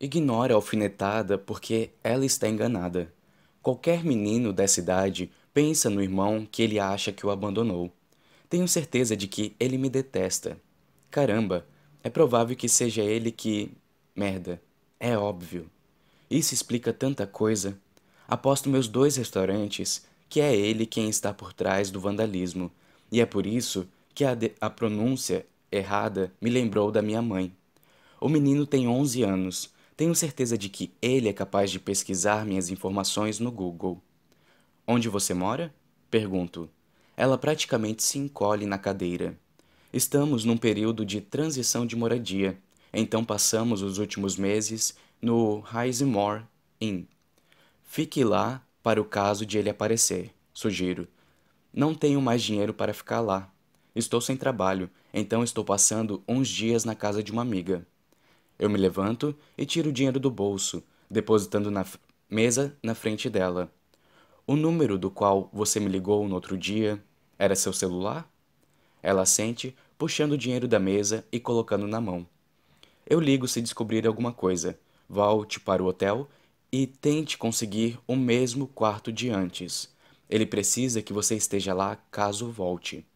Ignore 0.00 0.52
a 0.52 0.56
alfinetada 0.56 1.38
porque 1.38 1.90
ela 2.02 2.26
está 2.26 2.48
enganada. 2.48 3.14
Qualquer 3.62 4.04
menino 4.04 4.52
dessa 4.52 4.80
idade 4.80 5.30
pensa 5.52 5.90
no 5.90 6.02
irmão 6.02 6.46
que 6.50 6.62
ele 6.62 6.78
acha 6.78 7.12
que 7.12 7.26
o 7.26 7.30
abandonou. 7.30 7.92
Tenho 8.48 8.66
certeza 8.66 9.16
de 9.16 9.26
que 9.26 9.54
ele 9.60 9.78
me 9.78 9.88
detesta. 9.88 10.58
Caramba, 11.10 11.66
é 12.02 12.10
provável 12.10 12.56
que 12.56 12.68
seja 12.68 13.02
ele 13.02 13.30
que. 13.30 13.70
Merda, 14.14 14.60
é 14.98 15.16
óbvio. 15.16 15.70
Isso 16.30 16.54
explica 16.54 16.92
tanta 16.92 17.26
coisa. 17.26 17.78
Aposto 18.28 18.68
meus 18.68 18.88
dois 18.88 19.16
restaurantes 19.16 20.04
que 20.30 20.40
é 20.40 20.54
ele 20.54 20.86
quem 20.86 21.10
está 21.10 21.34
por 21.34 21.52
trás 21.52 21.90
do 21.90 22.00
vandalismo, 22.00 22.70
e 23.10 23.20
é 23.20 23.26
por 23.26 23.44
isso 23.44 23.88
que 24.14 24.24
a, 24.24 24.38
a 24.60 24.70
pronúncia 24.70 25.44
errada 25.72 26.32
me 26.40 26.48
lembrou 26.48 26.92
da 26.92 27.02
minha 27.02 27.20
mãe. 27.20 27.52
O 28.20 28.28
menino 28.28 28.64
tem 28.64 28.86
11 28.86 29.24
anos. 29.24 29.70
Tenho 30.00 30.14
certeza 30.14 30.56
de 30.56 30.70
que 30.70 30.94
ele 31.02 31.28
é 31.28 31.32
capaz 31.34 31.70
de 31.70 31.78
pesquisar 31.78 32.46
minhas 32.46 32.70
informações 32.70 33.38
no 33.38 33.52
Google. 33.52 34.02
Onde 34.86 35.10
você 35.10 35.34
mora? 35.34 35.74
Pergunto. 36.10 36.70
Ela 37.14 37.36
praticamente 37.36 38.02
se 38.02 38.16
encolhe 38.16 38.64
na 38.64 38.78
cadeira. 38.78 39.38
Estamos 39.92 40.42
num 40.42 40.56
período 40.56 41.04
de 41.04 41.20
transição 41.20 41.84
de 41.84 41.96
moradia, 41.96 42.58
então 42.94 43.22
passamos 43.22 43.82
os 43.82 43.98
últimos 43.98 44.38
meses 44.38 44.96
no 45.20 45.62
Heisemore 45.70 46.44
Inn. 46.80 47.04
Fique 47.84 48.24
lá 48.24 48.66
para 48.82 49.02
o 49.02 49.04
caso 49.04 49.44
de 49.44 49.58
ele 49.58 49.68
aparecer, 49.68 50.32
sugiro. 50.54 51.06
Não 51.74 51.94
tenho 51.94 52.22
mais 52.22 52.42
dinheiro 52.42 52.72
para 52.72 52.94
ficar 52.94 53.20
lá. 53.20 53.52
Estou 53.94 54.22
sem 54.22 54.34
trabalho, 54.34 54.88
então 55.12 55.44
estou 55.44 55.62
passando 55.62 56.22
uns 56.26 56.48
dias 56.48 56.86
na 56.86 56.94
casa 56.94 57.22
de 57.22 57.30
uma 57.30 57.42
amiga. 57.42 57.86
Eu 58.60 58.68
me 58.68 58.76
levanto 58.76 59.34
e 59.56 59.64
tiro 59.64 59.88
o 59.88 59.92
dinheiro 59.92 60.20
do 60.20 60.30
bolso, 60.30 60.84
depositando 61.10 61.70
na 61.70 61.82
mesa 62.28 62.76
na 62.82 62.94
frente 62.94 63.30
dela. 63.30 63.72
O 64.46 64.54
número 64.54 64.98
do 64.98 65.10
qual 65.10 65.48
você 65.50 65.80
me 65.80 65.88
ligou 65.88 66.28
no 66.28 66.34
outro 66.34 66.58
dia 66.58 67.02
era 67.38 67.56
seu 67.56 67.72
celular? 67.72 68.30
Ela 69.02 69.24
sente, 69.24 69.74
puxando 69.96 70.32
o 70.32 70.36
dinheiro 70.36 70.68
da 70.68 70.78
mesa 70.78 71.24
e 71.32 71.40
colocando 71.40 71.86
na 71.86 72.02
mão. 72.02 72.26
Eu 73.06 73.18
ligo 73.18 73.48
se 73.48 73.62
descobrir 73.62 74.06
alguma 74.06 74.30
coisa. 74.30 74.78
Volte 75.08 75.58
para 75.58 75.82
o 75.82 75.86
hotel 75.86 76.28
e 76.70 76.86
tente 76.86 77.38
conseguir 77.38 77.98
o 78.06 78.14
mesmo 78.14 78.66
quarto 78.66 79.10
de 79.10 79.30
antes. 79.30 79.88
Ele 80.28 80.44
precisa 80.44 81.00
que 81.00 81.14
você 81.14 81.34
esteja 81.34 81.72
lá 81.72 81.96
caso 82.10 82.50
volte. 82.50 83.06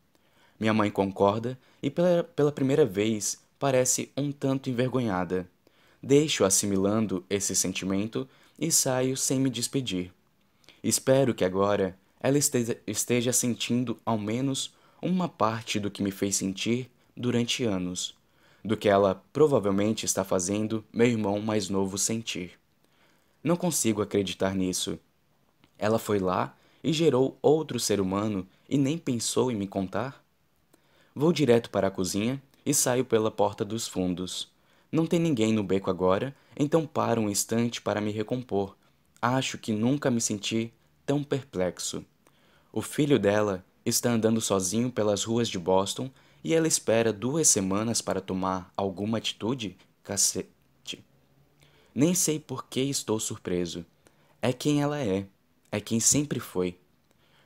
Minha 0.59 0.73
mãe 0.73 0.91
concorda 0.91 1.59
e, 1.83 1.91
pela, 1.91 2.25
pela 2.25 2.51
primeira 2.51 2.87
vez, 2.87 3.44
parece 3.58 4.10
um 4.16 4.33
tanto 4.33 4.68
envergonhada. 4.68 5.49
Deixo 6.02 6.44
assimilando 6.44 7.24
esse 7.31 7.55
sentimento 7.57 8.28
e 8.58 8.70
saio 8.70 9.16
sem 9.16 9.41
me 9.41 9.50
despedir. 9.50 10.12
Espero 10.83 11.34
que 11.34 11.44
agora 11.44 11.99
ela 12.20 12.39
esteja, 12.39 13.33
sentindo 13.33 13.99
ao 14.05 14.18
menos 14.18 14.73
uma 15.00 15.28
parte 15.28 15.78
do 15.78 15.91
que 15.91 16.02
me 16.02 16.10
fez 16.10 16.36
sentir 16.36 16.91
durante 17.16 17.65
anos, 17.65 18.15
do 18.65 18.76
que 18.76 18.89
ela 18.89 19.23
provavelmente 19.33 20.07
está 20.07 20.24
fazendo 20.24 20.84
meu 20.92 21.07
irmão 21.07 21.41
mais 21.41 21.68
novo 21.68 21.99
sentir. 21.99 22.58
Não 23.42 23.57
consigo 23.57 24.00
acreditar 24.00 24.55
nisso. 24.55 24.99
Ela 25.78 25.99
foi 25.99 26.18
lá 26.18 26.57
e 26.83 26.92
gerou 26.92 27.39
outro 27.42 27.78
ser 27.78 28.00
humano 28.00 28.47
e 28.68 28.78
nem 28.78 28.97
pensou 28.97 29.50
em 29.50 29.55
me 29.55 29.66
contar? 29.66 30.24
Vou 31.15 31.33
direto 31.33 31.70
para 31.70 31.89
a 31.89 31.91
cozinha 31.91 32.42
e 32.65 32.73
saio 32.73 33.05
pela 33.05 33.31
porta 33.31 33.65
dos 33.65 33.86
fundos. 33.86 34.52
Não 34.91 35.07
tem 35.07 35.18
ninguém 35.18 35.52
no 35.52 35.62
beco 35.62 35.91
agora, 35.91 36.34
então 36.57 36.86
paro 36.86 37.20
um 37.20 37.28
instante 37.28 37.83
para 37.83 38.01
me 38.01 38.10
recompor. 38.10 38.76
Acho 39.20 39.59
que 39.59 39.73
nunca 39.73 40.10
me 40.10 40.20
senti 40.20 40.73
tão 41.05 41.23
perplexo. 41.25 42.05
O 42.73 42.81
filho 42.81 43.18
dela 43.18 43.65
está 43.84 44.10
andando 44.10 44.41
sozinho 44.41 44.91
pelas 44.91 45.25
ruas 45.25 45.49
de 45.49 45.59
Boston 45.59 46.10
e 46.43 46.55
ela 46.55 46.68
espera 46.68 47.12
duas 47.12 47.49
semanas 47.49 48.01
para 48.01 48.20
tomar 48.20 48.73
alguma 48.76 49.18
atitude? 49.18 49.76
Cacete. 50.02 51.05
Nem 51.94 52.15
sei 52.15 52.39
por 52.39 52.67
que 52.67 52.81
estou 52.81 53.18
surpreso. 53.18 53.84
É 54.43 54.52
quem 54.52 54.83
ela 54.83 55.01
é. 55.01 55.26
É 55.73 55.81
quem 55.81 55.99
sempre 55.99 56.39
foi. 56.39 56.78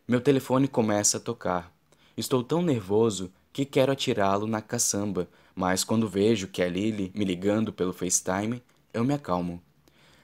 Meu 0.06 0.20
telefone 0.20 0.66
começa 0.66 1.18
a 1.18 1.20
tocar. 1.20 1.72
Estou 2.16 2.42
tão 2.42 2.60
nervoso 2.60 3.30
que 3.58 3.64
quero 3.64 3.90
atirá-lo 3.90 4.46
na 4.46 4.62
caçamba, 4.62 5.28
mas 5.52 5.82
quando 5.82 6.08
vejo 6.08 6.46
que 6.46 6.62
é 6.62 6.68
Lily 6.68 7.10
me 7.12 7.24
ligando 7.24 7.72
pelo 7.72 7.92
FaceTime, 7.92 8.62
eu 8.94 9.02
me 9.02 9.12
acalmo. 9.12 9.60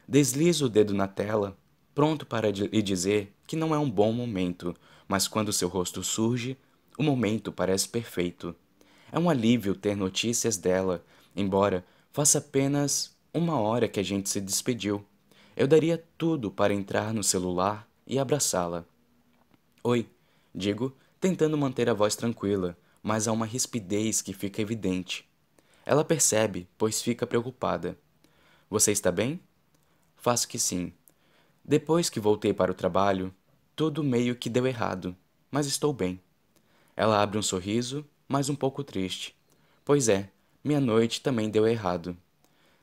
Deslizo 0.06 0.66
o 0.66 0.68
dedo 0.68 0.94
na 0.94 1.08
tela, 1.08 1.58
pronto 1.96 2.24
para 2.24 2.48
lhe 2.52 2.80
dizer 2.80 3.34
que 3.44 3.56
não 3.56 3.74
é 3.74 3.78
um 3.78 3.90
bom 3.90 4.12
momento, 4.12 4.72
mas 5.08 5.26
quando 5.26 5.52
seu 5.52 5.68
rosto 5.68 6.00
surge, 6.04 6.56
o 6.96 7.02
momento 7.02 7.50
parece 7.50 7.88
perfeito. 7.88 8.54
É 9.10 9.18
um 9.18 9.28
alívio 9.28 9.74
ter 9.74 9.96
notícias 9.96 10.56
dela, 10.56 11.04
embora 11.34 11.84
faça 12.12 12.38
apenas 12.38 13.16
uma 13.32 13.58
hora 13.58 13.88
que 13.88 13.98
a 13.98 14.04
gente 14.04 14.28
se 14.28 14.40
despediu. 14.40 15.04
Eu 15.56 15.66
daria 15.66 16.00
tudo 16.16 16.52
para 16.52 16.72
entrar 16.72 17.12
no 17.12 17.24
celular 17.24 17.84
e 18.06 18.16
abraçá-la. 18.16 18.84
Oi, 19.82 20.06
digo, 20.54 20.94
tentando 21.20 21.58
manter 21.58 21.90
a 21.90 21.94
voz 21.94 22.14
tranquila, 22.14 22.78
mas 23.04 23.28
há 23.28 23.32
uma 23.32 23.44
rispidez 23.44 24.22
que 24.22 24.32
fica 24.32 24.62
evidente. 24.62 25.28
Ela 25.84 26.02
percebe, 26.02 26.66
pois 26.78 27.02
fica 27.02 27.26
preocupada. 27.26 27.98
Você 28.70 28.92
está 28.92 29.12
bem? 29.12 29.38
Faço 30.16 30.48
que 30.48 30.58
sim. 30.58 30.90
Depois 31.62 32.08
que 32.08 32.18
voltei 32.18 32.54
para 32.54 32.72
o 32.72 32.74
trabalho, 32.74 33.32
tudo 33.76 34.02
meio 34.02 34.34
que 34.34 34.48
deu 34.48 34.66
errado, 34.66 35.14
mas 35.50 35.66
estou 35.66 35.92
bem. 35.92 36.18
Ela 36.96 37.22
abre 37.22 37.36
um 37.36 37.42
sorriso, 37.42 38.06
mas 38.26 38.48
um 38.48 38.56
pouco 38.56 38.82
triste. 38.82 39.36
Pois 39.84 40.08
é, 40.08 40.30
minha 40.64 40.80
noite 40.80 41.20
também 41.20 41.50
deu 41.50 41.66
errado. 41.66 42.16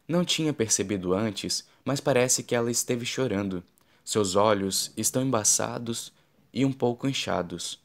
Não 0.08 0.24
tinha 0.24 0.54
percebido 0.54 1.16
antes, 1.16 1.68
mas 1.84 2.00
parece 2.00 2.44
que 2.44 2.54
ela 2.54 2.70
esteve 2.70 3.08
chorando. 3.08 3.64
Seus 4.06 4.36
olhos 4.36 4.92
estão 4.96 5.24
embaçados 5.24 6.14
e 6.54 6.64
um 6.64 6.72
pouco 6.72 7.08
inchados. 7.08 7.80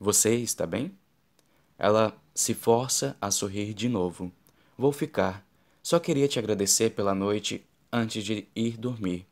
Você 0.00 0.36
está 0.36 0.66
bem? 0.66 0.96
Ela 1.78 2.16
se 2.34 2.54
força 2.54 3.16
a 3.20 3.30
sorrir 3.30 3.74
de 3.74 3.88
novo. 3.88 4.32
Vou 4.76 4.92
ficar. 4.92 5.46
Só 5.82 5.98
queria 5.98 6.28
te 6.28 6.38
agradecer 6.38 6.90
pela 6.90 7.14
noite 7.14 7.64
antes 7.92 8.24
de 8.24 8.46
ir 8.54 8.76
dormir. 8.76 9.26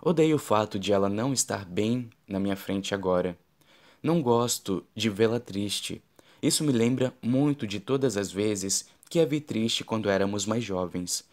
Odeio 0.00 0.36
o 0.36 0.38
fato 0.38 0.78
de 0.78 0.92
ela 0.92 1.08
não 1.08 1.32
estar 1.32 1.64
bem 1.64 2.10
na 2.26 2.38
minha 2.38 2.56
frente 2.56 2.94
agora. 2.94 3.36
Não 4.02 4.22
gosto 4.22 4.84
de 4.94 5.10
vê-la 5.10 5.40
triste. 5.40 6.02
Isso 6.40 6.62
me 6.62 6.72
lembra 6.72 7.12
muito 7.20 7.66
de 7.66 7.80
todas 7.80 8.16
as 8.16 8.30
vezes 8.30 8.86
que 9.10 9.18
a 9.18 9.24
vi 9.24 9.40
triste 9.40 9.84
quando 9.84 10.08
éramos 10.08 10.46
mais 10.46 10.62
jovens. 10.62 11.24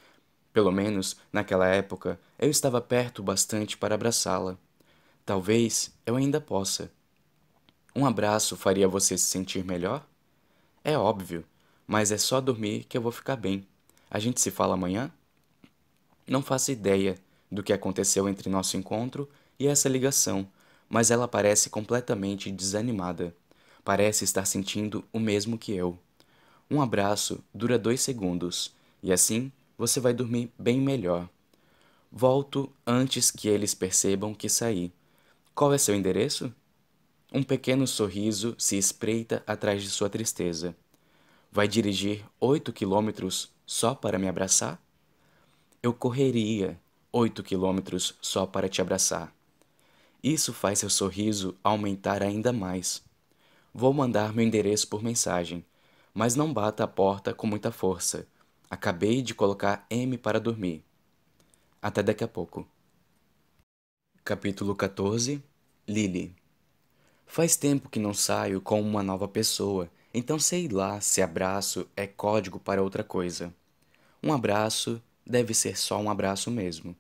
Pelo 0.52 0.72
menos, 0.72 1.18
naquela 1.32 1.68
época, 1.68 2.20
eu 2.40 2.50
estava 2.50 2.82
perto 2.82 3.22
bastante 3.22 3.78
para 3.78 3.96
abraçá-la. 3.96 4.58
Talvez 5.26 5.94
eu 6.06 6.16
ainda 6.16 6.40
possa. 6.40 6.92
Um 7.96 8.06
abraço 8.06 8.56
faria 8.56 8.88
você 8.88 9.18
se 9.18 9.26
sentir 9.26 9.64
melhor? 9.64 10.06
É 10.88 10.96
óbvio, 10.96 11.44
mas 11.88 12.12
é 12.12 12.18
só 12.20 12.40
dormir 12.40 12.84
que 12.84 12.96
eu 12.96 13.02
vou 13.02 13.12
ficar 13.12 13.36
bem. 13.36 13.66
A 14.08 14.20
gente 14.20 14.40
se 14.40 14.52
fala 14.52 14.76
amanhã? 14.76 15.12
Não 16.28 16.44
faço 16.44 16.72
ideia 16.72 17.18
do 17.52 17.64
que 17.64 17.74
aconteceu 17.74 18.30
entre 18.30 18.52
nosso 18.52 18.78
encontro 18.78 19.28
e 19.58 19.66
essa 19.66 19.90
ligação, 19.90 20.48
mas 20.88 21.10
ela 21.10 21.28
parece 21.28 21.72
completamente 21.72 22.52
desanimada. 22.52 23.36
Parece 23.84 24.26
estar 24.26 24.46
sentindo 24.46 25.04
o 25.12 25.20
mesmo 25.20 25.58
que 25.58 25.72
eu. 25.72 25.98
Um 26.70 26.80
abraço 26.80 27.44
dura 27.52 27.80
dois 27.80 28.02
segundos, 28.02 28.72
e 29.02 29.12
assim 29.12 29.52
você 29.80 30.00
vai 30.00 30.14
dormir 30.14 30.52
bem 30.56 30.80
melhor. 30.80 31.28
Volto 32.12 32.72
antes 32.86 33.32
que 33.32 33.48
eles 33.48 33.74
percebam 33.74 34.36
que 34.36 34.48
saí. 34.48 34.92
Qual 35.56 35.74
é 35.74 35.80
seu 35.80 35.96
endereço? 35.96 36.54
Um 37.36 37.44
pequeno 37.44 37.86
sorriso 37.86 38.56
se 38.58 38.78
espreita 38.78 39.44
atrás 39.46 39.84
de 39.84 39.90
sua 39.90 40.10
tristeza. 40.10 40.74
Vai 41.52 41.68
dirigir 41.68 42.24
oito 42.40 42.72
quilômetros 42.72 43.54
só 43.66 43.94
para 43.94 44.18
me 44.18 44.30
abraçar? 44.30 44.82
Eu 45.84 45.94
correria 45.94 46.80
oito 47.12 47.44
quilômetros 47.44 48.16
só 48.22 48.46
para 48.46 48.70
te 48.70 48.80
abraçar. 48.80 49.36
Isso 50.24 50.54
faz 50.54 50.80
seu 50.80 50.90
sorriso 50.90 51.58
aumentar 51.62 52.24
ainda 52.24 52.54
mais. 52.54 53.04
Vou 53.74 53.92
mandar 53.92 54.32
meu 54.32 54.46
endereço 54.46 54.88
por 54.88 55.04
mensagem, 55.04 55.66
mas 56.14 56.38
não 56.38 56.54
bata 56.54 56.86
a 56.86 56.88
porta 56.88 57.34
com 57.34 57.46
muita 57.46 57.70
força. 57.70 58.26
Acabei 58.70 59.22
de 59.22 59.36
colocar 59.36 59.86
M 59.90 60.18
para 60.18 60.40
dormir. 60.40 60.86
Até 61.82 62.02
daqui 62.02 62.24
a 62.24 62.30
pouco. 62.30 62.66
Capítulo 64.24 64.74
14 64.74 65.44
Lily 65.86 66.45
Faz 67.26 67.56
tempo 67.56 67.90
que 67.90 68.00
não 68.00 68.14
saio 68.14 68.62
com 68.62 68.82
uma 68.82 69.04
nova 69.04 69.28
pessoa, 69.28 69.90
então 70.14 70.40
sei 70.40 70.68
lá 70.68 71.02
se 71.02 71.22
abraço 71.22 71.88
é 71.96 72.08
código 72.08 72.60
para 72.60 72.82
outra 72.82 73.04
coisa. 73.04 73.54
Um 74.24 74.32
abraço 74.32 75.02
deve 75.26 75.54
ser 75.54 75.78
só 75.78 76.00
um 76.00 76.10
abraço 76.10 76.50
mesmo. 76.50 76.96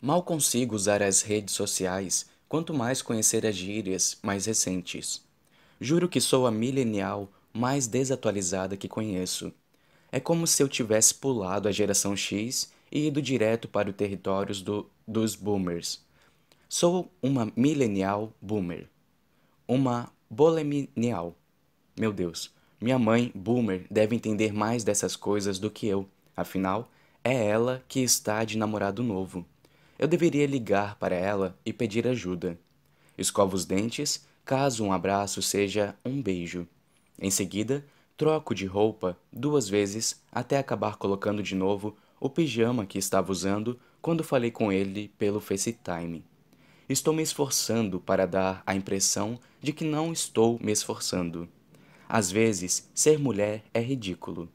Mal 0.00 0.22
consigo 0.22 0.74
usar 0.74 1.02
as 1.02 1.20
redes 1.20 1.54
sociais, 1.54 2.26
quanto 2.48 2.72
mais 2.72 3.02
conhecer 3.02 3.44
as 3.44 3.54
gírias 3.54 4.16
mais 4.22 4.46
recentes. 4.46 5.22
Juro 5.80 6.08
que 6.08 6.20
sou 6.20 6.46
a 6.46 6.50
milenial 6.50 7.30
mais 7.52 7.86
desatualizada 7.86 8.76
que 8.76 8.88
conheço. 8.88 9.52
É 10.10 10.18
como 10.18 10.46
se 10.46 10.62
eu 10.62 10.68
tivesse 10.68 11.14
pulado 11.14 11.68
a 11.68 11.72
geração 11.72 12.16
X 12.16 12.72
e 12.90 13.06
ido 13.06 13.20
direto 13.20 13.68
para 13.68 13.90
os 13.90 13.94
territórios 13.94 14.62
do, 14.62 14.88
dos 15.06 15.34
boomers. 15.34 16.00
Sou 16.68 17.10
uma 17.22 17.52
millennial 17.54 18.32
boomer. 18.40 18.88
Uma 19.72 20.10
boleminial. 20.28 21.36
Meu 21.96 22.12
Deus, 22.12 22.52
minha 22.80 22.98
mãe, 22.98 23.30
boomer, 23.32 23.86
deve 23.88 24.16
entender 24.16 24.52
mais 24.52 24.82
dessas 24.82 25.14
coisas 25.14 25.60
do 25.60 25.70
que 25.70 25.86
eu. 25.86 26.08
Afinal, 26.36 26.90
é 27.22 27.46
ela 27.46 27.80
que 27.86 28.00
está 28.00 28.42
de 28.42 28.58
namorado 28.58 29.00
novo. 29.00 29.46
Eu 29.96 30.08
deveria 30.08 30.44
ligar 30.44 30.96
para 30.96 31.14
ela 31.14 31.56
e 31.64 31.72
pedir 31.72 32.04
ajuda. 32.08 32.58
Escovo 33.16 33.54
os 33.54 33.64
dentes, 33.64 34.26
caso 34.44 34.84
um 34.84 34.92
abraço 34.92 35.40
seja 35.40 35.94
um 36.04 36.20
beijo. 36.20 36.66
Em 37.16 37.30
seguida, 37.30 37.86
troco 38.16 38.56
de 38.56 38.66
roupa 38.66 39.16
duas 39.32 39.68
vezes 39.68 40.20
até 40.32 40.58
acabar 40.58 40.96
colocando 40.96 41.44
de 41.44 41.54
novo 41.54 41.96
o 42.18 42.28
pijama 42.28 42.84
que 42.84 42.98
estava 42.98 43.30
usando 43.30 43.78
quando 44.02 44.24
falei 44.24 44.50
com 44.50 44.72
ele 44.72 45.12
pelo 45.16 45.38
FaceTime. 45.38 46.24
Estou 46.90 47.14
me 47.14 47.22
esforçando 47.22 48.00
para 48.00 48.26
dar 48.26 48.64
a 48.66 48.74
impressão 48.74 49.38
de 49.62 49.72
que 49.72 49.84
não 49.84 50.12
estou 50.12 50.58
me 50.60 50.72
esforçando. 50.72 51.48
Às 52.08 52.32
vezes, 52.32 52.90
ser 52.92 53.16
mulher 53.16 53.62
é 53.72 53.80
ridículo. 53.80 54.48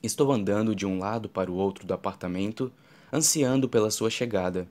Estou 0.00 0.30
andando 0.30 0.72
de 0.72 0.86
um 0.86 1.00
lado 1.00 1.28
para 1.28 1.50
o 1.50 1.56
outro 1.56 1.84
do 1.84 1.92
apartamento, 1.92 2.70
ansiando 3.12 3.68
pela 3.68 3.90
sua 3.90 4.08
chegada. 4.08 4.68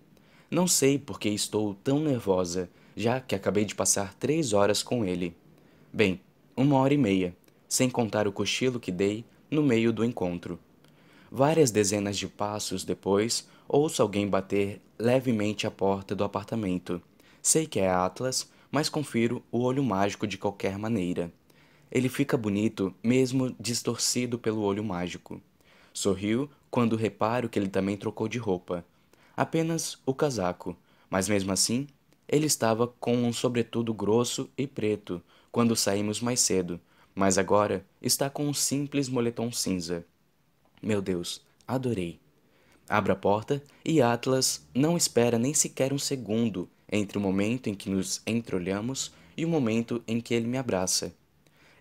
Não 0.50 0.66
sei 0.66 0.98
por 0.98 1.20
que 1.20 1.28
estou 1.28 1.74
tão 1.74 2.00
nervosa, 2.00 2.70
já 2.96 3.20
que 3.20 3.36
acabei 3.36 3.66
de 3.66 3.76
passar 3.76 4.14
três 4.14 4.54
horas 4.54 4.82
com 4.82 5.04
ele. 5.04 5.36
Bem, 5.92 6.22
uma 6.56 6.78
hora 6.78 6.94
e 6.94 6.98
meia, 6.98 7.36
sem 7.68 7.90
contar 7.90 8.30
o 8.30 8.32
cochilo 8.32 8.80
que 8.80 8.94
dei 8.94 9.26
no 9.52 9.62
meio 9.62 9.92
do 9.92 10.06
encontro. 10.06 10.58
Várias 11.30 11.70
dezenas 11.70 12.18
de 12.18 12.30
passos 12.30 12.86
depois, 12.86 13.46
ouço 13.68 14.02
alguém 14.02 14.28
bater 14.28 14.82
levemente 14.98 15.68
a 15.68 15.72
porta 15.72 16.16
do 16.16 16.24
apartamento. 16.24 17.02
Sei 17.42 17.66
que 17.66 17.80
é 17.80 17.90
Atlas, 17.90 18.50
mas 18.72 18.90
confiro 18.90 19.44
o 19.52 19.60
olho 19.60 19.84
mágico 19.84 20.28
de 20.28 20.38
qualquer 20.38 20.78
maneira. 20.78 21.32
Ele 21.92 22.10
fica 22.10 22.38
bonito, 22.38 22.94
mesmo 23.04 23.56
distorcido 23.60 24.38
pelo 24.38 24.62
olho 24.62 24.84
mágico. 24.84 25.42
Sorriu 25.94 26.50
quando 26.70 26.96
reparo 26.96 27.50
que 27.50 27.58
ele 27.58 27.70
também 27.70 27.96
trocou 27.96 28.28
de 28.28 28.38
roupa. 28.38 28.86
Apenas 29.36 29.98
o 30.06 30.14
casaco, 30.14 30.76
mas 31.10 31.30
mesmo 31.30 31.52
assim, 31.52 31.88
ele 32.28 32.46
estava 32.46 32.88
com 32.88 33.16
um 33.16 33.32
sobretudo 33.32 33.94
grosso 33.94 34.50
e 34.58 34.68
preto 34.68 35.22
quando 35.52 35.76
saímos 35.76 36.20
mais 36.20 36.42
cedo, 36.42 36.80
mas 37.16 37.38
agora 37.38 37.86
está 38.02 38.30
com 38.30 38.48
um 38.48 38.54
simples 38.54 39.08
moletom 39.08 39.52
cinza. 39.52 40.06
Meu 40.82 41.02
Deus, 41.02 41.42
adorei. 41.68 42.20
Abro 42.90 43.12
a 43.12 43.16
porta 43.16 43.62
e 43.84 44.02
Atlas 44.02 44.66
não 44.74 44.96
espera 44.96 45.38
nem 45.38 45.54
sequer 45.54 45.92
um 45.92 46.00
segundo 46.00 46.70
entre 46.90 47.18
o 47.18 47.22
momento 47.22 47.68
em 47.68 47.74
que 47.74 47.90
nos 47.90 48.22
entreolhamos 48.26 49.12
e 49.36 49.44
o 49.44 49.50
momento 49.50 50.02
em 50.08 50.22
que 50.22 50.34
ele 50.34 50.48
me 50.48 50.58
abraça. 50.58 51.14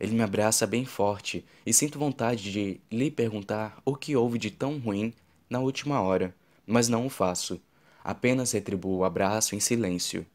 Ele 0.00 0.14
me 0.14 0.22
abraça 0.22 0.66
bem 0.66 0.84
forte 0.84 1.44
e 1.64 1.72
sinto 1.72 1.98
vontade 1.98 2.50
de 2.50 2.80
lhe 2.90 3.10
perguntar 3.10 3.80
o 3.84 3.94
que 3.94 4.16
houve 4.16 4.36
de 4.36 4.50
tão 4.50 4.78
ruim 4.78 5.12
na 5.48 5.60
última 5.60 6.00
hora, 6.00 6.34
mas 6.66 6.88
não 6.88 7.06
o 7.06 7.10
faço. 7.10 7.60
Apenas 8.02 8.52
retribuo 8.52 8.98
o 8.98 9.04
abraço 9.04 9.54
em 9.54 9.60
silêncio. 9.60 10.26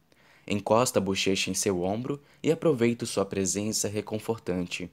Encosta 0.48 1.00
a 1.00 1.02
bochecha 1.02 1.52
em 1.52 1.54
seu 1.54 1.84
ombro 1.84 2.20
e 2.42 2.52
aproveito 2.52 3.06
sua 3.06 3.26
presença 3.26 3.88
reconfortante. 3.88 4.90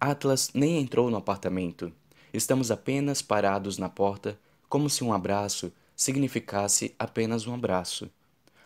Atlas 0.00 0.50
nem 0.54 0.78
entrou 0.78 1.10
no 1.10 1.16
apartamento. 1.16 1.92
Estamos 2.32 2.70
apenas 2.70 3.20
parados 3.20 3.76
na 3.76 3.88
porta, 3.88 4.38
como 4.72 4.88
se 4.88 5.04
um 5.04 5.12
abraço 5.12 5.70
significasse 5.94 6.94
apenas 6.98 7.46
um 7.46 7.52
abraço. 7.52 8.08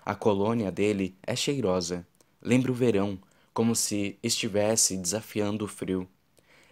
A 0.05 0.15
colônia 0.15 0.71
dele 0.71 1.17
é 1.21 1.35
cheirosa. 1.35 2.07
Lembra 2.41 2.71
o 2.71 2.75
verão, 2.77 3.19
como 3.53 3.75
se 3.75 4.17
estivesse 4.23 4.97
desafiando 4.97 5.65
o 5.65 5.69
frio. 5.69 6.09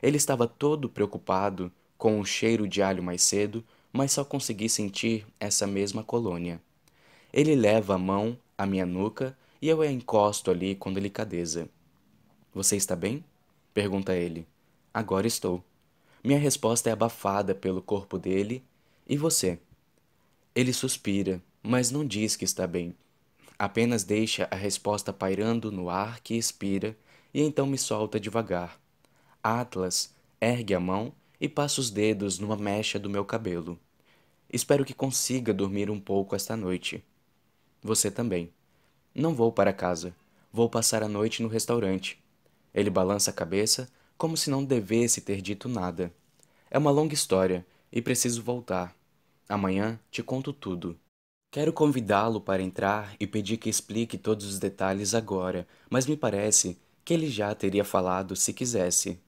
Ele 0.00 0.16
estava 0.16 0.46
todo 0.46 0.88
preocupado 0.88 1.72
com 1.98 2.20
o 2.20 2.24
cheiro 2.24 2.68
de 2.68 2.80
alho 2.80 3.02
mais 3.02 3.24
cedo, 3.24 3.64
mas 3.92 4.12
só 4.12 4.24
consegui 4.24 4.68
sentir 4.68 5.26
essa 5.40 5.66
mesma 5.66 6.04
colônia. 6.04 6.62
Ele 7.32 7.56
leva 7.56 7.96
a 7.96 7.98
mão 7.98 8.38
à 8.56 8.64
minha 8.64 8.86
nuca 8.86 9.36
e 9.60 9.68
eu 9.68 9.82
a 9.82 9.90
encosto 9.90 10.48
ali 10.48 10.76
com 10.76 10.92
delicadeza. 10.92 11.68
Você 12.54 12.76
está 12.76 12.94
bem? 12.94 13.24
pergunta 13.74 14.14
ele. 14.14 14.46
Agora 14.94 15.26
estou. 15.26 15.60
Minha 16.22 16.38
resposta 16.38 16.88
é 16.88 16.92
abafada 16.92 17.52
pelo 17.52 17.82
corpo 17.82 18.16
dele. 18.16 18.62
E 19.06 19.16
você? 19.16 19.58
Ele 20.54 20.72
suspira, 20.72 21.42
mas 21.62 21.90
não 21.90 22.06
diz 22.06 22.36
que 22.36 22.44
está 22.44 22.66
bem. 22.66 22.94
Apenas 23.58 24.02
deixa 24.02 24.48
a 24.50 24.56
resposta 24.56 25.12
pairando 25.12 25.70
no 25.70 25.90
ar 25.90 26.20
que 26.20 26.34
expira 26.34 26.96
e 27.32 27.42
então 27.42 27.66
me 27.66 27.76
solta 27.76 28.18
devagar. 28.18 28.80
Atlas 29.42 30.14
ergue 30.40 30.74
a 30.74 30.80
mão 30.80 31.12
e 31.40 31.48
passa 31.48 31.80
os 31.80 31.90
dedos 31.90 32.38
numa 32.38 32.56
mecha 32.56 32.98
do 32.98 33.10
meu 33.10 33.24
cabelo. 33.24 33.78
Espero 34.50 34.84
que 34.84 34.94
consiga 34.94 35.52
dormir 35.52 35.90
um 35.90 36.00
pouco 36.00 36.34
esta 36.34 36.56
noite. 36.56 37.04
Você 37.82 38.10
também. 38.10 38.50
Não 39.14 39.34
vou 39.34 39.52
para 39.52 39.72
casa. 39.72 40.14
Vou 40.52 40.70
passar 40.70 41.02
a 41.02 41.08
noite 41.08 41.42
no 41.42 41.48
restaurante. 41.48 42.22
Ele 42.72 42.88
balança 42.88 43.30
a 43.30 43.34
cabeça 43.34 43.88
como 44.16 44.36
se 44.36 44.48
não 44.48 44.64
devesse 44.64 45.20
ter 45.20 45.42
dito 45.42 45.68
nada. 45.68 46.12
É 46.70 46.78
uma 46.78 46.90
longa 46.90 47.14
história 47.14 47.66
e 47.94 48.02
preciso 48.02 48.42
voltar. 48.42 48.92
Amanhã 49.48 50.00
te 50.10 50.20
conto 50.20 50.52
tudo. 50.52 50.98
Quero 51.48 51.72
convidá-lo 51.72 52.40
para 52.40 52.60
entrar 52.60 53.14
e 53.20 53.26
pedir 53.28 53.56
que 53.56 53.70
explique 53.70 54.18
todos 54.18 54.46
os 54.46 54.58
detalhes 54.58 55.14
agora, 55.14 55.64
mas 55.88 56.04
me 56.04 56.16
parece 56.16 56.76
que 57.04 57.14
ele 57.14 57.30
já 57.30 57.54
teria 57.54 57.84
falado 57.84 58.34
se 58.34 58.52
quisesse. 58.52 59.20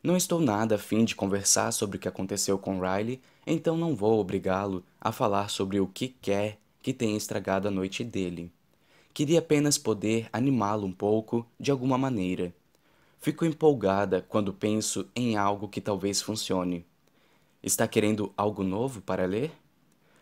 Não 0.00 0.16
estou 0.16 0.38
nada 0.38 0.76
a 0.76 0.78
fim 0.78 1.04
de 1.04 1.16
conversar 1.16 1.72
sobre 1.72 1.96
o 1.96 2.00
que 2.00 2.06
aconteceu 2.06 2.56
com 2.56 2.78
Riley, 2.80 3.20
então 3.44 3.76
não 3.76 3.96
vou 3.96 4.20
obrigá-lo 4.20 4.84
a 5.00 5.10
falar 5.10 5.50
sobre 5.50 5.80
o 5.80 5.88
que 5.88 6.08
quer 6.08 6.60
que 6.80 6.92
tenha 6.92 7.16
estragado 7.16 7.66
a 7.66 7.70
noite 7.70 8.04
dele. 8.04 8.52
Queria 9.12 9.40
apenas 9.40 9.76
poder 9.76 10.28
animá-lo 10.32 10.86
um 10.86 10.92
pouco 10.92 11.44
de 11.58 11.72
alguma 11.72 11.98
maneira. 11.98 12.54
Fico 13.18 13.44
empolgada 13.44 14.24
quando 14.28 14.52
penso 14.52 15.08
em 15.16 15.36
algo 15.36 15.68
que 15.68 15.80
talvez 15.80 16.22
funcione. 16.22 16.86
Está 17.64 17.88
querendo 17.88 18.30
algo 18.36 18.62
novo 18.62 19.00
para 19.00 19.24
ler? 19.24 19.50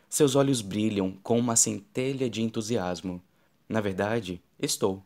Seus 0.09 0.37
olhos 0.37 0.61
brilham 0.61 1.19
com 1.25 1.37
uma 1.37 1.57
centelha 1.57 2.31
de 2.31 2.41
entusiasmo. 2.41 3.21
Na 3.69 3.81
verdade, 3.81 4.41
estou. 4.61 5.03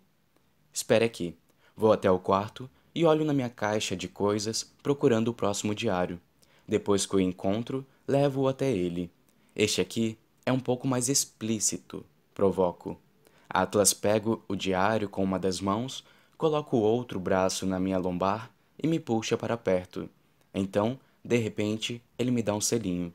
Espere 0.71 1.07
aqui. 1.07 1.35
Vou 1.75 1.95
até 1.95 2.11
o 2.11 2.19
quarto 2.19 2.69
e 2.95 3.07
olho 3.07 3.25
na 3.25 3.33
minha 3.33 3.49
caixa 3.49 3.97
de 3.97 4.07
coisas 4.07 4.71
procurando 4.83 5.29
o 5.29 5.33
próximo 5.33 5.75
diário. 5.75 6.21
Depois 6.69 7.07
que 7.07 7.17
o 7.17 7.21
encontro, 7.21 7.87
levo-o 8.07 8.49
até 8.49 8.71
ele. 8.71 9.11
Este 9.55 9.81
aqui 9.81 10.19
é 10.45 10.53
um 10.53 10.61
pouco 10.61 10.87
mais 10.87 11.09
explícito, 11.09 12.05
provoco. 12.35 13.01
Atlas 13.49 13.95
pega 13.95 14.37
o 14.47 14.55
diário 14.55 15.09
com 15.09 15.25
uma 15.25 15.39
das 15.39 15.59
mãos, 15.59 16.05
coloca 16.37 16.77
o 16.77 16.81
outro 16.81 17.19
braço 17.19 17.65
na 17.65 17.81
minha 17.81 17.97
lombar 17.97 18.51
e 18.79 18.87
me 18.87 19.01
puxa 19.01 19.39
para 19.39 19.57
perto. 19.57 20.07
Então, 20.53 21.01
de 21.27 21.39
repente, 21.39 22.01
ele 22.17 22.31
me 22.31 22.41
dá 22.41 22.55
um 22.55 22.61
selinho. 22.61 23.13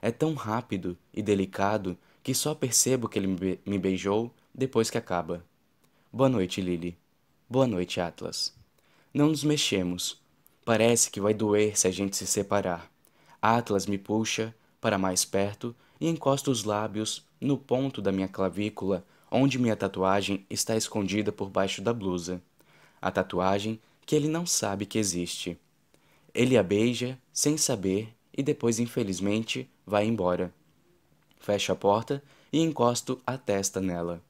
É 0.00 0.10
tão 0.10 0.32
rápido 0.32 0.96
e 1.12 1.20
delicado 1.22 1.94
que 2.22 2.32
só 2.32 2.54
percebo 2.54 3.06
que 3.06 3.18
ele 3.18 3.60
me 3.66 3.78
beijou 3.78 4.34
depois 4.54 4.88
que 4.88 4.96
acaba. 4.96 5.44
Boa 6.10 6.30
noite, 6.30 6.62
Lily. 6.62 6.96
Boa 7.46 7.66
noite, 7.66 8.00
Atlas. 8.00 8.56
Não 9.12 9.28
nos 9.28 9.44
mexemos. 9.44 10.22
Parece 10.64 11.10
que 11.10 11.20
vai 11.20 11.34
doer 11.34 11.78
se 11.78 11.86
a 11.86 11.90
gente 11.90 12.16
se 12.16 12.26
separar. 12.26 12.90
Atlas 13.42 13.84
me 13.84 13.98
puxa 13.98 14.54
para 14.80 14.96
mais 14.96 15.26
perto 15.26 15.76
e 16.00 16.08
encosta 16.08 16.50
os 16.50 16.64
lábios 16.64 17.26
no 17.38 17.58
ponto 17.58 18.00
da 18.00 18.10
minha 18.10 18.28
clavícula, 18.28 19.04
onde 19.30 19.58
minha 19.58 19.76
tatuagem 19.76 20.46
está 20.48 20.78
escondida 20.78 21.30
por 21.30 21.50
baixo 21.50 21.82
da 21.82 21.92
blusa. 21.92 22.40
A 23.02 23.10
tatuagem 23.10 23.78
que 24.06 24.16
ele 24.16 24.28
não 24.28 24.46
sabe 24.46 24.86
que 24.86 24.98
existe. 24.98 25.58
Ele 26.34 26.56
a 26.56 26.62
beija, 26.62 27.18
sem 27.32 27.56
saber, 27.56 28.14
e 28.36 28.42
depois, 28.42 28.78
infelizmente, 28.78 29.68
vai 29.86 30.06
embora. 30.06 30.52
Fecho 31.38 31.72
a 31.72 31.76
porta 31.76 32.22
e 32.52 32.60
encosto 32.60 33.20
a 33.26 33.36
testa 33.36 33.80
nela. 33.80 34.22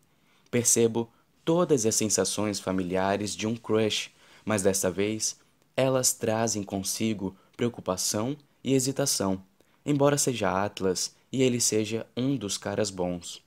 Percebo 0.51 1.11
todas 1.45 1.87
as 1.87 1.95
sensações 1.95 2.61
familiares 2.61 3.35
de 3.35 3.47
um 3.47 3.57
crush, 3.57 4.11
mas 4.45 4.63
desta 4.63 4.91
vez 4.91 5.39
elas 5.77 6.13
trazem 6.13 6.63
consigo 6.63 7.37
preocupação 7.57 8.37
e 8.63 8.75
hesitação, 8.75 9.43
embora 9.85 10.19
seja 10.19 10.65
Atlas 10.65 11.15
e 11.33 11.43
ele 11.43 11.61
seja 11.61 12.07
um 12.17 12.37
dos 12.37 12.59
caras 12.59 12.91
bons. 12.91 13.43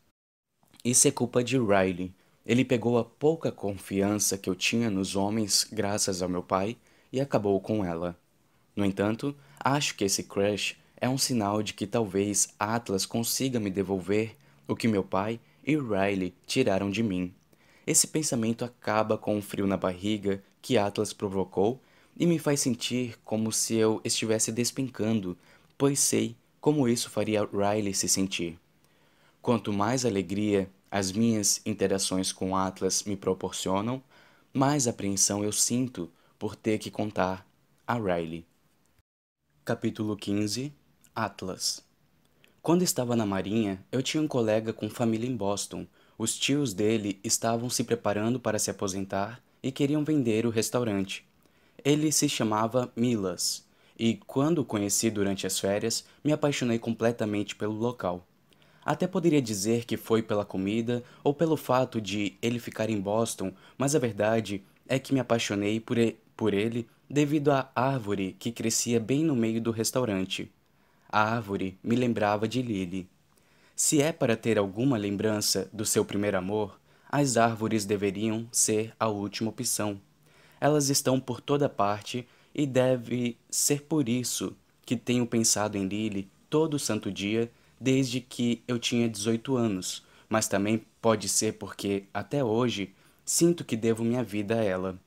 Isso 0.84 1.08
é 1.08 1.12
culpa 1.12 1.44
de 1.44 1.58
Riley. 1.58 2.14
Ele 2.46 2.66
pegou 2.66 2.98
a 2.98 3.06
pouca 3.06 3.52
confiança 3.52 4.38
que 4.38 4.50
eu 4.50 4.56
tinha 4.56 4.90
nos 4.90 5.16
homens 5.16 5.66
graças 5.72 6.22
ao 6.22 6.28
meu 6.28 6.44
pai 6.44 6.76
e 7.12 7.22
acabou 7.22 7.60
com 7.62 7.86
ela. 7.86 8.18
No 8.76 8.86
entanto, 8.86 9.36
acho 9.60 9.96
que 9.96 10.04
esse 10.04 10.24
crush 10.24 10.76
é 10.98 11.08
um 11.08 11.18
sinal 11.18 11.62
de 11.62 11.74
que 11.74 11.86
talvez 11.86 12.50
Atlas 12.58 13.06
consiga 13.06 13.60
me 13.60 13.70
devolver 13.70 14.36
o 14.68 14.76
que 14.76 14.88
meu 14.88 15.04
pai 15.04 15.40
e 15.66 15.76
Riley 15.76 16.34
tiraram 16.48 16.90
de 16.90 17.04
mim. 17.04 17.34
Esse 17.86 18.08
pensamento 18.08 18.64
acaba 18.64 19.18
com 19.18 19.38
o 19.38 19.42
frio 19.42 19.68
na 19.68 19.78
barriga 19.78 20.42
que 20.62 20.78
Atlas 20.78 21.12
provocou 21.12 21.82
e 22.18 22.26
me 22.26 22.40
faz 22.40 22.62
sentir 22.62 23.18
como 23.24 23.52
se 23.52 23.76
eu 23.76 24.00
estivesse 24.04 24.52
despencando, 24.52 25.38
pois 25.78 26.00
sei 26.00 26.36
como 26.62 26.88
isso 26.88 27.10
faria 27.10 27.46
Riley 27.46 27.94
se 27.94 28.08
sentir. 28.08 28.58
Quanto 29.42 29.74
mais 29.74 30.06
alegria 30.06 30.70
as 30.90 31.12
minhas 31.12 31.60
interações 31.66 32.32
com 32.32 32.56
Atlas 32.56 33.04
me 33.04 33.18
proporcionam, 33.18 34.02
mais 34.54 34.88
apreensão 34.88 35.44
eu 35.44 35.52
sinto 35.52 36.10
por 36.40 36.56
ter 36.56 36.78
que 36.78 36.90
contar 36.90 37.46
a 37.86 37.96
Riley. 37.96 38.46
Capítulo 39.66 40.18
15 40.18 40.74
Atlas 41.16 41.82
Quando 42.62 42.82
estava 42.82 43.16
na 43.16 43.26
Marinha, 43.26 43.82
eu 43.94 44.04
tinha 44.04 44.22
um 44.22 44.28
colega 44.28 44.74
com 44.74 44.90
família 44.90 45.26
em 45.26 45.38
Boston. 45.38 45.88
Os 46.18 46.38
tios 46.38 46.74
dele 46.74 47.18
estavam 47.24 47.70
se 47.70 47.86
preparando 47.86 48.42
para 48.42 48.60
se 48.60 48.70
aposentar 48.70 49.42
e 49.64 49.72
queriam 49.72 50.04
vender 50.04 50.46
o 50.46 50.50
restaurante. 50.50 51.26
Ele 51.82 52.12
se 52.12 52.28
chamava 52.28 52.92
Milas, 52.94 53.66
e 53.98 54.16
quando 54.28 54.60
o 54.60 54.66
conheci 54.66 55.10
durante 55.10 55.48
as 55.48 55.58
férias, 55.58 56.04
me 56.22 56.34
apaixonei 56.34 56.78
completamente 56.78 57.56
pelo 57.56 57.72
local. 57.72 58.28
Até 58.84 59.08
poderia 59.08 59.42
dizer 59.42 59.86
que 59.86 59.96
foi 59.96 60.22
pela 60.22 60.44
comida 60.44 61.02
ou 61.24 61.34
pelo 61.34 61.56
fato 61.56 62.02
de 62.02 62.38
ele 62.42 62.60
ficar 62.60 62.90
em 62.90 63.00
Boston, 63.00 63.54
mas 63.78 63.96
a 63.96 64.00
verdade 64.00 64.62
é 64.90 65.00
que 65.00 65.14
me 65.14 65.22
apaixonei 65.22 65.80
por, 65.80 65.96
por 66.36 66.54
ele 66.54 66.86
devido 67.14 67.52
à 67.52 67.70
árvore 67.76 68.36
que 68.40 68.52
crescia 68.52 69.00
bem 69.00 69.24
no 69.24 69.36
meio 69.36 69.62
do 69.62 69.70
restaurante. 69.70 70.52
A 71.08 71.22
árvore 71.22 71.78
me 71.84 71.96
lembrava 71.96 72.48
de 72.48 72.60
Lily. 72.60 73.08
Se 73.76 74.02
é 74.02 74.12
para 74.12 74.36
ter 74.36 74.58
alguma 74.58 74.98
lembrança 74.98 75.70
do 75.72 75.86
seu 75.86 76.04
primeiro 76.04 76.40
amor, 76.40 76.80
as 77.08 77.38
árvores 77.38 77.86
deveriam 77.86 78.48
ser 78.52 78.96
a 79.00 79.10
última 79.10 79.52
opção. 79.52 80.02
Elas 80.60 80.90
estão 80.90 81.20
por 81.20 81.40
toda 81.40 81.70
parte 81.70 82.28
e 82.52 82.66
deve 82.66 83.38
ser 83.48 83.84
por 83.84 84.10
isso 84.10 84.58
que 84.84 84.96
tenho 84.96 85.28
pensado 85.28 85.78
em 85.78 85.88
Lily 85.88 86.28
todo 86.50 86.80
santo 86.80 87.12
dia 87.12 87.52
desde 87.80 88.22
que 88.22 88.64
eu 88.68 88.80
tinha 88.80 89.08
18 89.08 89.56
anos, 89.56 90.04
mas 90.28 90.48
também 90.48 90.84
pode 91.00 91.30
ser 91.30 91.60
porque, 91.60 92.06
até 92.12 92.44
hoje, 92.44 92.92
sinto 93.24 93.64
que 93.64 93.78
devo 93.78 94.04
minha 94.04 94.24
vida 94.24 94.56
a 94.56 94.64
ela. 94.64 95.00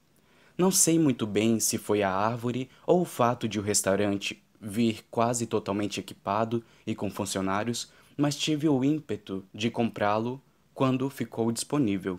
Não 0.58 0.70
sei 0.70 0.98
muito 0.98 1.26
bem 1.26 1.60
se 1.60 1.76
foi 1.76 2.02
a 2.02 2.10
árvore 2.10 2.70
ou 2.86 3.02
o 3.02 3.04
fato 3.04 3.46
de 3.46 3.58
o 3.58 3.62
restaurante 3.62 4.42
vir 4.58 5.04
quase 5.10 5.46
totalmente 5.46 6.00
equipado 6.00 6.64
e 6.86 6.94
com 6.94 7.10
funcionários, 7.10 7.92
mas 8.16 8.36
tive 8.36 8.66
o 8.66 8.82
ímpeto 8.82 9.44
de 9.52 9.70
comprá-lo 9.70 10.40
quando 10.72 11.10
ficou 11.10 11.52
disponível. 11.52 12.18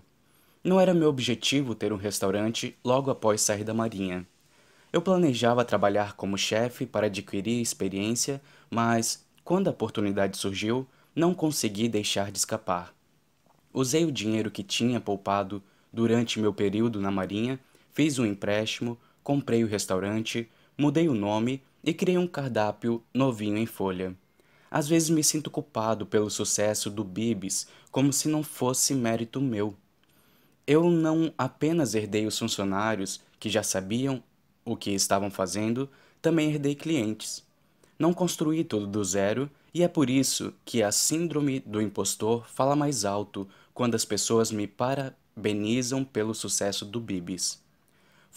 Não 0.64 0.80
era 0.80 0.94
meu 0.94 1.10
objetivo 1.10 1.74
ter 1.74 1.92
um 1.92 1.98
restaurante 1.98 2.78
logo 2.84 3.10
após 3.10 3.42
sair 3.42 3.64
da 3.64 3.74
Marinha. 3.74 4.28
Eu 4.94 5.02
planejava 5.02 5.66
trabalhar 5.66 6.14
como 6.14 6.38
chefe 6.38 6.86
para 6.86 7.08
adquirir 7.08 7.60
experiência, 7.60 8.40
mas, 8.70 9.26
quando 9.44 9.68
a 9.68 9.72
oportunidade 9.72 10.38
surgiu, 10.38 10.88
não 11.16 11.34
consegui 11.34 11.90
deixar 11.90 12.32
de 12.32 12.38
escapar. 12.38 12.94
Usei 13.74 14.06
o 14.06 14.12
dinheiro 14.12 14.52
que 14.52 14.64
tinha 14.64 15.02
poupado 15.02 15.62
durante 15.92 16.40
meu 16.40 16.54
período 16.54 17.02
na 17.02 17.12
Marinha 17.12 17.60
Fiz 17.98 18.20
um 18.20 18.28
empréstimo, 18.28 18.96
comprei 19.24 19.64
o 19.64 19.68
restaurante, 19.68 20.48
mudei 20.78 21.10
o 21.10 21.16
nome 21.16 21.64
e 21.84 21.92
criei 21.96 22.16
um 22.16 22.28
cardápio 22.28 23.04
novinho 23.12 23.58
em 23.58 23.66
folha. 23.66 24.16
Às 24.70 24.88
vezes 24.88 25.10
me 25.10 25.24
sinto 25.24 25.50
culpado 25.50 26.06
pelo 26.06 26.30
sucesso 26.30 26.92
do 26.92 27.04
Bibis, 27.04 27.68
como 27.90 28.14
se 28.14 28.30
não 28.30 28.44
fosse 28.44 28.94
mérito 28.94 29.42
meu. 29.42 29.74
Eu 30.68 30.92
não 30.92 31.34
apenas 31.36 31.96
herdei 31.96 32.28
os 32.28 32.38
funcionários 32.38 33.20
que 33.40 33.50
já 33.50 33.64
sabiam 33.64 34.22
o 34.64 34.78
que 34.78 34.92
estavam 34.92 35.32
fazendo, 35.32 35.90
também 36.22 36.52
herdei 36.52 36.76
clientes. 36.76 37.44
Não 37.98 38.14
construí 38.14 38.64
tudo 38.64 38.86
do 38.86 39.04
zero 39.04 39.50
e 39.74 39.82
é 39.82 39.88
por 39.88 40.08
isso 40.08 40.54
que 40.64 40.84
a 40.84 40.92
síndrome 40.92 41.62
do 41.62 41.82
impostor 41.82 42.48
fala 42.48 42.76
mais 42.76 43.06
alto 43.06 43.48
quando 43.74 43.96
as 43.96 44.06
pessoas 44.06 44.52
me 44.52 44.68
parabenizam 44.68 46.06
pelo 46.06 46.36
sucesso 46.36 46.86
do 46.86 47.02
Bibis. 47.02 47.66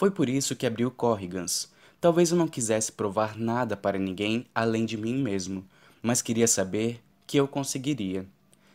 Foi 0.00 0.10
por 0.10 0.30
isso 0.30 0.56
que 0.56 0.64
abri 0.64 0.86
o 0.86 0.90
Corrigans. 0.90 1.70
Talvez 2.00 2.30
eu 2.30 2.36
não 2.38 2.48
quisesse 2.48 2.90
provar 2.90 3.36
nada 3.36 3.76
para 3.76 3.98
ninguém 3.98 4.46
além 4.54 4.86
de 4.86 4.96
mim 4.96 5.22
mesmo, 5.22 5.62
mas 6.02 6.22
queria 6.22 6.48
saber 6.48 7.02
que 7.26 7.36
eu 7.36 7.46
conseguiria. 7.46 8.26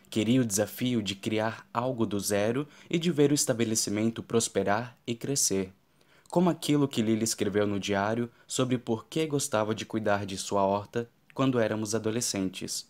Queria 0.08 0.40
o 0.40 0.44
desafio 0.44 1.02
de 1.02 1.16
criar 1.16 1.66
algo 1.74 2.06
do 2.06 2.20
zero 2.20 2.64
e 2.88 2.96
de 2.96 3.10
ver 3.10 3.32
o 3.32 3.34
estabelecimento 3.34 4.22
prosperar 4.22 4.96
e 5.04 5.16
crescer. 5.16 5.72
Como 6.30 6.48
aquilo 6.48 6.86
que 6.86 7.02
Lily 7.02 7.24
escreveu 7.24 7.66
no 7.66 7.80
diário 7.80 8.30
sobre 8.46 8.78
por 8.78 9.06
que 9.06 9.26
gostava 9.26 9.74
de 9.74 9.84
cuidar 9.84 10.26
de 10.26 10.38
sua 10.38 10.62
horta 10.62 11.10
quando 11.34 11.58
éramos 11.58 11.92
adolescentes. 11.92 12.86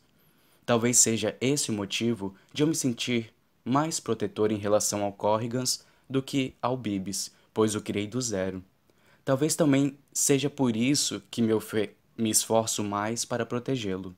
Talvez 0.67 0.99
seja 0.99 1.35
esse 1.41 1.71
o 1.71 1.73
motivo 1.73 2.35
de 2.53 2.63
eu 2.63 2.67
me 2.67 2.75
sentir 2.75 3.33
mais 3.65 3.99
protetor 3.99 4.53
em 4.53 4.59
relação 4.59 5.03
ao 5.03 5.13
Corrigans 5.15 5.87
do 6.07 6.23
que 6.23 6.55
ao 6.61 6.77
Bibis, 6.77 7.35
pois 7.57 7.75
o 7.75 7.81
criei 7.81 8.07
do 8.07 8.21
zero. 8.21 8.63
Talvez 9.25 9.57
também 9.57 9.97
seja 10.13 10.51
por 10.51 10.77
isso 10.77 11.23
que 11.31 11.41
me, 11.41 11.53
me 12.15 12.29
esforço 12.29 12.85
mais 12.85 13.25
para 13.25 13.47
protegê-lo. 13.47 14.15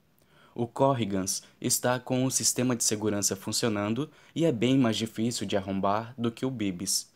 O 0.57 0.67
Corrigans 0.67 1.45
está 1.61 2.01
com 2.01 2.25
o 2.25 2.33
sistema 2.33 2.75
de 2.75 2.83
segurança 2.83 3.37
funcionando 3.37 4.11
e 4.35 4.45
é 4.45 4.51
bem 4.51 4.77
mais 4.77 4.97
difícil 4.97 5.47
de 5.47 5.57
arrombar 5.57 6.13
do 6.19 6.33
que 6.33 6.45
o 6.45 6.51
Bibs. 6.51 7.13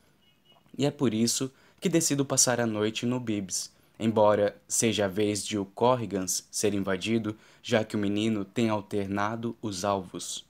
E 0.78 0.86
é 0.86 0.92
por 0.92 1.12
isso 1.12 1.51
que 1.81 1.89
decido 1.89 2.25
passar 2.25 2.60
a 2.60 2.67
noite 2.67 3.05
no 3.05 3.18
Bibs, 3.18 3.73
embora 3.99 4.57
seja 4.68 5.07
a 5.07 5.09
vez 5.09 5.44
de 5.44 5.59
o 5.59 5.65
Corrigans 5.65 6.47
ser 6.52 6.73
invadido, 6.73 7.36
já 7.60 7.83
que 7.83 7.97
o 7.97 7.99
menino 7.99 8.44
tem 8.44 8.68
alternado 8.68 9.57
os 9.60 9.84
alvos. 9.84 10.47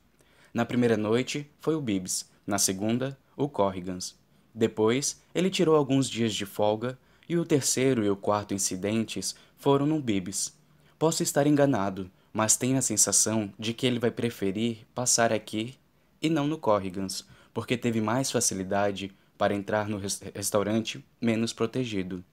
Na 0.53 0.67
primeira 0.67 0.99
noite 0.99 1.51
foi 1.61 1.75
o 1.75 1.81
Bibs, 1.81 2.29
na 2.47 2.59
segunda, 2.59 3.19
o 3.35 3.49
Corrigans. 3.49 4.21
Depois, 4.55 5.21
ele 5.35 5.51
tirou 5.51 5.77
alguns 5.77 6.09
dias 6.09 6.35
de 6.35 6.45
folga 6.45 6.99
e 7.29 7.37
o 7.37 7.45
terceiro 7.45 8.05
e 8.05 8.11
o 8.11 8.17
quarto 8.17 8.53
incidentes 8.53 9.35
foram 9.57 9.87
no 9.87 10.01
Bibs. 10.01 10.55
Posso 10.99 11.23
estar 11.23 11.47
enganado, 11.47 12.11
mas 12.33 12.57
tenho 12.57 12.79
a 12.79 12.83
sensação 12.83 13.53
de 13.59 13.73
que 13.73 13.87
ele 13.87 13.99
vai 13.99 14.11
preferir 14.11 14.87
passar 14.95 15.33
aqui 15.33 15.75
e 16.21 16.29
não 16.29 16.47
no 16.47 16.59
Corrigans, 16.59 17.27
porque 17.53 17.77
teve 17.77 18.01
mais 18.01 18.31
facilidade 18.31 19.13
para 19.37 19.55
entrar 19.55 19.89
no 19.89 19.99
restaurante 20.35 21.05
menos 21.21 21.53
protegido. 21.53 22.25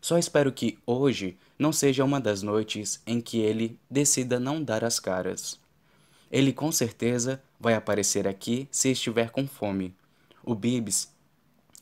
Só 0.00 0.16
espero 0.18 0.52
que 0.52 0.78
hoje 0.86 1.36
não 1.58 1.72
seja 1.72 2.04
uma 2.04 2.20
das 2.20 2.42
noites 2.42 3.02
em 3.06 3.20
que 3.20 3.38
ele 3.38 3.78
decida 3.90 4.38
não 4.38 4.62
dar 4.62 4.84
as 4.84 4.98
caras. 4.98 5.58
Ele 6.30 6.52
com 6.52 6.70
certeza 6.70 7.42
vai 7.58 7.74
aparecer 7.74 8.26
aqui 8.26 8.68
se 8.70 8.90
estiver 8.90 9.30
com 9.30 9.46
fome. 9.46 9.94
O 10.44 10.54
Bibs 10.54 11.12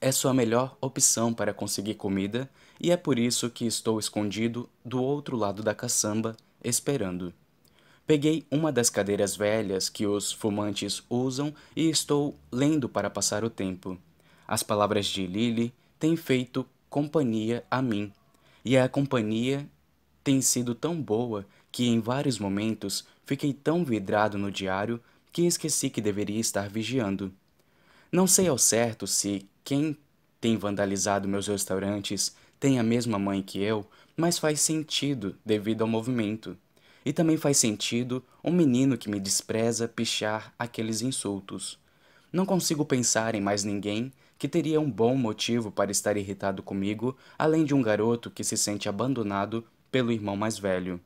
é 0.00 0.12
sua 0.12 0.34
melhor 0.34 0.76
opção 0.81 1.33
para 1.33 1.55
conseguir 1.55 1.94
comida 1.94 2.49
e 2.81 2.91
é 2.91 2.97
por 2.97 3.18
isso 3.18 3.50
que 3.50 3.66
estou 3.66 3.99
escondido 3.99 4.68
do 4.84 5.02
outro 5.02 5.36
lado 5.36 5.62
da 5.62 5.75
caçamba, 5.75 6.36
esperando. 6.62 7.33
Peguei 8.07 8.47
uma 8.50 8.70
das 8.70 8.89
cadeiras 8.89 9.34
velhas 9.34 9.89
que 9.89 10.07
os 10.07 10.31
fumantes 10.31 11.02
usam 11.10 11.52
e 11.75 11.91
estou 11.91 12.39
lendo 12.52 12.89
para 12.89 13.10
passar 13.10 13.42
o 13.42 13.50
tempo. 13.50 13.99
As 14.47 14.62
palavras 14.62 15.07
de 15.07 15.26
Lily 15.26 15.75
têm 15.99 16.16
feito 16.16 16.65
companhia 16.89 17.65
a 17.70 17.83
mim, 17.83 18.12
e 18.65 18.76
a 18.76 18.89
companhia 18.89 19.68
tem 20.23 20.41
sido 20.41 20.75
tão 20.75 21.00
boa 21.00 21.47
que 21.73 21.89
em 21.89 22.00
vários 22.00 22.39
momentos 22.39 23.05
fiquei 23.25 23.52
tão 23.52 23.84
vidrado 23.84 24.39
no 24.39 24.50
diário 24.50 25.00
que 25.33 25.42
esqueci 25.42 25.91
que 25.91 26.00
deveria 26.00 26.41
estar 26.41 26.68
vigiando. 26.68 27.33
Não 28.10 28.26
sei 28.26 28.49
ao 28.49 28.57
certo 28.57 29.07
se 29.07 29.47
quem 29.67 29.97
tem 30.41 30.57
vandalizado 30.57 31.27
meus 31.27 31.49
restaurantes 31.49 32.36
tem 32.61 32.78
a 32.78 32.85
mesma 32.85 33.19
mãe 33.19 33.43
que 33.43 33.61
eu, 33.61 33.85
mas 34.17 34.39
faz 34.39 34.61
sentido 34.61 35.35
devido 35.45 35.83
ao 35.83 35.89
movimento. 35.89 36.57
E 37.05 37.12
também 37.12 37.36
faz 37.36 37.57
sentido 37.57 38.23
um 38.45 38.53
menino 38.53 38.97
que 38.97 39.11
me 39.11 39.19
despreza 39.19 39.89
pichar 39.89 40.55
aqueles 40.57 41.03
insultos. 41.03 41.81
Não 42.33 42.47
consigo 42.47 42.85
pensar 42.85 43.35
em 43.35 43.41
mais 43.41 43.65
ninguém 43.65 44.12
que 44.39 44.47
teria 44.47 44.81
um 44.81 44.89
bom 44.89 45.17
motivo 45.17 45.73
para 45.73 45.91
estar 45.91 46.17
irritado 46.17 46.62
comigo, 46.62 47.17
além 47.36 47.65
de 47.65 47.75
um 47.75 47.83
garoto 47.83 48.31
que 48.31 48.45
se 48.45 48.57
sente 48.57 48.89
abandonado 48.89 49.65
pelo 49.91 50.12
irmão 50.12 50.36
mais 50.36 50.57
velho. 50.57 51.01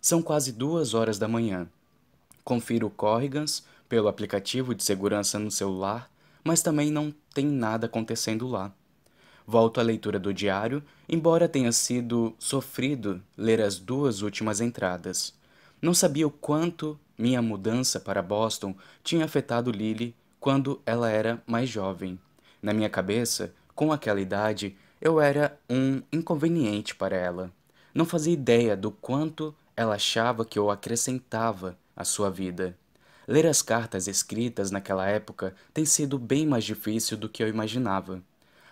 São 0.00 0.22
quase 0.22 0.52
duas 0.52 0.94
horas 0.94 1.18
da 1.18 1.26
manhã. 1.26 1.68
Confiro 2.44 2.90
Corrigans 2.90 3.64
pelo 3.88 4.06
aplicativo 4.06 4.72
de 4.72 4.84
segurança 4.84 5.36
no 5.36 5.50
celular, 5.50 6.08
mas 6.42 6.62
também 6.62 6.90
não 6.90 7.14
tem 7.34 7.46
nada 7.46 7.86
acontecendo 7.86 8.46
lá. 8.46 8.72
Volto 9.46 9.80
à 9.80 9.82
leitura 9.82 10.18
do 10.18 10.34
diário, 10.34 10.82
embora 11.08 11.48
tenha 11.48 11.72
sido 11.72 12.34
sofrido 12.38 13.22
ler 13.36 13.60
as 13.62 13.78
duas 13.78 14.20
últimas 14.20 14.60
entradas. 14.60 15.32
Não 15.80 15.94
sabia 15.94 16.26
o 16.26 16.30
quanto 16.30 16.98
minha 17.16 17.40
mudança 17.40 17.98
para 17.98 18.22
Boston 18.22 18.74
tinha 19.02 19.24
afetado 19.24 19.70
Lily 19.70 20.14
quando 20.38 20.80
ela 20.84 21.10
era 21.10 21.42
mais 21.46 21.68
jovem. 21.68 22.18
Na 22.60 22.72
minha 22.72 22.90
cabeça, 22.90 23.52
com 23.74 23.92
aquela 23.92 24.20
idade, 24.20 24.76
eu 25.00 25.20
era 25.20 25.58
um 25.68 26.02
inconveniente 26.12 26.94
para 26.94 27.16
ela. 27.16 27.52
Não 27.94 28.04
fazia 28.04 28.32
ideia 28.32 28.76
do 28.76 28.90
quanto 28.90 29.54
ela 29.76 29.94
achava 29.94 30.44
que 30.44 30.58
eu 30.58 30.70
acrescentava 30.70 31.78
à 31.96 32.04
sua 32.04 32.30
vida. 32.30 32.76
Ler 33.28 33.46
as 33.46 33.60
cartas 33.60 34.08
escritas 34.08 34.70
naquela 34.70 35.06
época 35.06 35.54
tem 35.74 35.84
sido 35.84 36.18
bem 36.18 36.46
mais 36.46 36.64
difícil 36.64 37.14
do 37.14 37.28
que 37.28 37.42
eu 37.42 37.48
imaginava. 37.48 38.22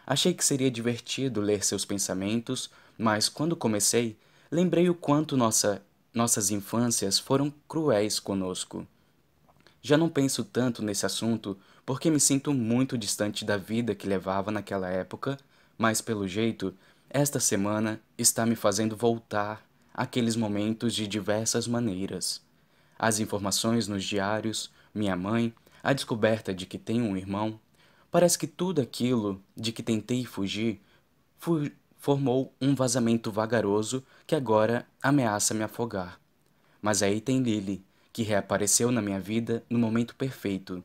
Achei 0.07 0.33
que 0.33 0.43
seria 0.43 0.71
divertido 0.71 1.43
ler 1.43 1.63
seus 1.63 1.85
pensamentos, 1.85 2.71
mas 2.97 3.29
quando 3.29 3.55
comecei, 3.55 4.17
lembrei 4.51 4.89
o 4.89 4.95
quanto 4.95 5.37
nossa, 5.37 5.83
nossas 6.15 6.51
infâncias 6.51 7.19
foram 7.19 7.53
cruéis 7.69 8.19
conosco. 8.19 8.87
Já 9.83 9.99
não 9.99 10.09
penso 10.09 10.43
tanto 10.43 10.83
nesse 10.83 11.05
assunto 11.05 11.59
porque 11.85 12.11
me 12.11 12.19
sinto 12.19 12.55
muito 12.55 12.97
distante 12.97 13.45
da 13.45 13.59
vida 13.59 13.95
que 13.95 14.09
levava 14.09 14.51
naquela 14.51 14.89
época, 14.89 15.37
mas 15.77 16.01
pelo 16.01 16.27
jeito, 16.27 16.75
esta 17.11 17.39
semana 17.39 18.01
está 18.17 18.47
me 18.47 18.57
fazendo 18.57 18.97
voltar 18.97 19.63
àqueles 19.93 20.35
momentos 20.35 20.95
de 20.95 21.07
diversas 21.07 21.69
maneiras. 21.69 22.46
As 22.99 23.21
informações 23.21 23.89
nos 23.89 24.05
diários, 24.05 24.71
minha 24.95 25.17
mãe, 25.17 25.55
a 25.83 25.93
descoberta 25.93 26.55
de 26.55 26.67
que 26.67 26.79
tenho 26.79 27.05
um 27.05 27.17
irmão, 27.17 27.61
Parece 28.17 28.39
que 28.39 28.47
tudo 28.47 28.81
aquilo 28.81 29.43
de 29.55 29.73
que 29.73 29.83
tentei 29.83 30.25
fugir 30.25 30.81
fu 31.39 31.71
formou 31.99 32.55
um 32.59 32.75
vazamento 32.75 33.31
vagaroso 33.31 34.03
que 34.27 34.35
agora 34.35 34.87
ameaça 35.03 35.53
me 35.53 35.63
afogar. 35.63 36.19
Mas 36.81 37.03
aí 37.03 37.21
tem 37.21 37.43
Lily, 37.43 37.85
que 38.13 38.23
reapareceu 38.23 38.91
na 38.91 39.03
minha 39.03 39.21
vida 39.21 39.63
no 39.69 39.79
momento 39.79 40.15
perfeito. 40.15 40.83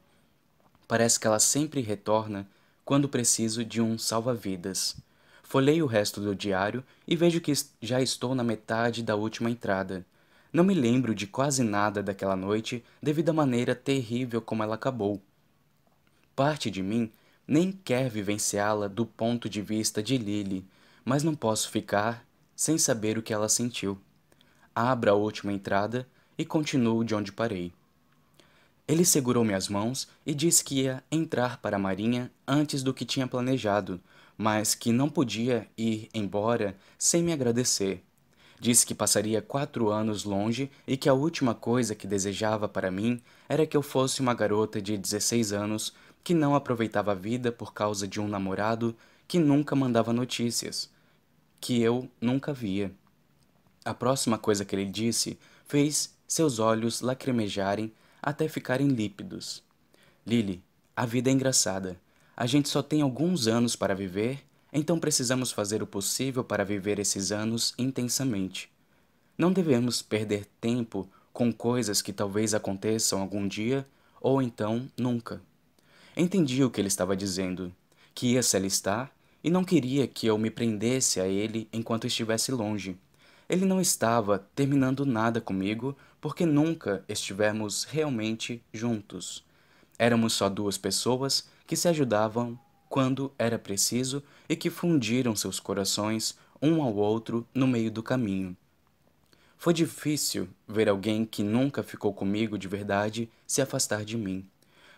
Parece 0.90 1.17
que 1.17 1.25
ela 1.25 1.40
sempre 1.40 1.80
retorna 1.80 2.45
quando 2.83 3.07
preciso 3.07 3.64
de 3.64 3.80
um 3.80 3.98
salva-vidas. 3.98 4.98
Folhei 5.41 5.81
o 5.81 5.85
resto 5.85 6.19
do 6.19 6.35
diário 6.35 6.83
e 7.07 7.15
vejo 7.15 7.40
que 7.40 7.53
já 7.81 8.01
estou 8.01 8.35
na 8.35 8.43
metade 8.43 9.03
da 9.03 9.15
última 9.15 9.49
entrada. 9.49 10.06
Não 10.54 10.66
me 10.66 10.74
lembro 10.74 11.16
de 11.16 11.26
quase 11.26 11.64
nada 11.64 12.04
daquela 12.04 12.36
noite 12.36 12.84
devido 13.02 13.30
à 13.30 13.34
maneira 13.34 13.74
terrível 13.74 14.42
como 14.42 14.62
ela 14.62 14.76
acabou. 14.76 15.22
Parte 16.36 16.70
de 16.70 16.84
mim 16.84 17.10
nem 17.48 17.72
quer 17.72 18.10
vivenciá-la 18.10 18.88
do 18.88 19.06
ponto 19.06 19.50
de 19.50 19.62
vista 19.62 20.04
de 20.04 20.18
Lily, 20.18 20.66
mas 21.06 21.24
não 21.24 21.36
posso 21.36 21.70
ficar 21.70 22.26
sem 22.56 22.78
saber 22.78 23.18
o 23.18 23.22
que 23.22 23.34
ela 23.34 23.48
sentiu. 23.48 23.98
Abro 24.76 25.12
a 25.12 25.16
última 25.16 25.54
entrada 25.54 26.08
e 26.38 26.46
continuo 26.46 27.04
de 27.04 27.16
onde 27.16 27.32
parei. 27.32 27.72
Ele 28.88 29.06
segurou 29.06 29.46
minhas 29.46 29.70
mãos 29.70 30.08
e 30.26 30.34
disse 30.34 30.64
que 30.64 30.82
ia 30.82 31.02
entrar 31.10 31.58
para 31.58 31.78
a 31.78 31.80
marinha 31.80 32.30
antes 32.46 32.84
do 32.84 32.94
que 32.94 33.06
tinha 33.06 33.26
planejado, 33.26 34.02
mas 34.38 34.76
que 34.76 34.92
não 34.92 35.10
podia 35.10 35.68
ir 35.78 36.10
embora 36.14 36.76
sem 36.98 37.24
me 37.24 37.32
agradecer. 37.32 38.04
Disse 38.61 38.85
que 38.85 38.93
passaria 38.93 39.41
quatro 39.41 39.90
anos 39.90 40.23
longe 40.23 40.69
e 40.85 40.95
que 40.95 41.09
a 41.09 41.15
última 41.15 41.56
coisa 41.56 41.95
que 41.95 42.06
desejava 42.06 42.67
para 42.69 42.91
mim 42.91 43.19
era 43.49 43.65
que 43.65 43.75
eu 43.75 43.81
fosse 43.81 44.22
uma 44.22 44.35
garota 44.35 44.80
de 44.80 44.99
16 44.99 45.51
anos 45.51 45.91
que 46.23 46.35
não 46.35 46.53
aproveitava 46.53 47.14
a 47.14 47.15
vida 47.15 47.51
por 47.51 47.73
causa 47.73 48.07
de 48.07 48.22
um 48.22 48.27
namorado 48.27 48.95
que 49.27 49.40
nunca 49.40 49.75
mandava 49.75 50.14
notícias, 50.14 50.91
que 51.59 51.81
eu 51.81 52.07
nunca 52.22 52.53
via. 52.53 52.91
A 53.83 53.95
próxima 53.95 54.38
coisa 54.38 54.64
que 54.64 54.75
ele 54.75 54.85
disse 54.85 55.40
fez 55.65 56.14
seus 56.27 56.59
olhos 56.59 57.01
lacrimejarem 57.01 57.91
até 58.22 58.48
ficarem 58.48 58.90
lípidos. 58.90 59.64
Lily, 60.23 60.64
a 60.95 61.07
vida 61.07 61.31
é 61.31 61.33
engraçada. 61.33 61.99
A 62.38 62.45
gente 62.45 62.69
só 62.69 62.83
tem 62.83 63.01
alguns 63.01 63.48
anos 63.48 63.75
para 63.75 63.95
viver, 63.95 64.45
então 64.72 65.00
precisamos 65.00 65.51
fazer 65.51 65.83
o 65.83 65.88
possível 65.88 66.43
para 66.43 66.64
viver 66.64 67.00
esses 67.00 67.32
anos 67.32 67.74
intensamente. 67.77 68.72
Não 69.38 69.51
devemos 69.51 70.01
perder 70.01 70.45
tempo 70.59 71.09
com 71.33 71.51
coisas 71.51 72.01
que 72.01 72.14
talvez 72.14 72.53
aconteçam 72.53 73.22
algum 73.22 73.48
dia 73.48 73.85
ou 74.22 74.41
então 74.41 74.90
nunca. 74.98 75.41
Entendi 76.16 76.64
o 76.64 76.69
que 76.69 76.80
ele 76.80 76.88
estava 76.88 77.16
dizendo, 77.16 77.74
que 78.14 78.33
ia 78.33 78.43
se 78.43 78.56
alistar 78.56 79.11
e 79.43 79.50
não 79.50 79.64
queria 79.64 80.08
que 80.08 80.27
eu 80.27 80.38
me 80.38 80.51
prendesse 80.51 81.19
a 81.19 81.27
ele 81.27 81.67
enquanto 81.74 82.08
estivesse 82.08 82.51
longe. 82.51 82.98
Ele 83.50 83.66
não 83.66 83.82
estava 83.82 84.40
terminando 84.56 85.06
nada 85.06 85.41
comigo 85.41 85.98
porque 86.22 86.45
nunca 86.45 87.03
estivemos 87.09 87.83
realmente 87.83 88.64
juntos. 88.72 89.43
Éramos 89.98 90.33
só 90.33 90.48
duas 90.48 90.77
pessoas 90.77 91.50
que 91.66 91.75
se 91.75 91.88
ajudavam 91.88 92.58
quando 92.92 93.32
era 93.40 93.58
preciso 93.58 94.22
e 94.50 94.56
que 94.56 94.70
fundiram 94.70 95.34
seus 95.34 95.61
corações 95.61 96.38
um 96.61 96.84
ao 96.84 96.94
outro 96.94 97.48
no 97.56 97.66
meio 97.66 97.90
do 97.90 98.03
caminho. 98.03 98.56
Foi 99.58 99.74
difícil 99.74 100.50
ver 100.68 100.90
alguém 100.90 101.24
que 101.24 101.42
nunca 101.42 101.84
ficou 101.84 102.14
comigo 102.14 102.58
de 102.58 102.68
verdade 102.68 103.30
se 103.48 103.61
afastar 103.61 104.03
de 104.03 104.18
mim. 104.18 104.45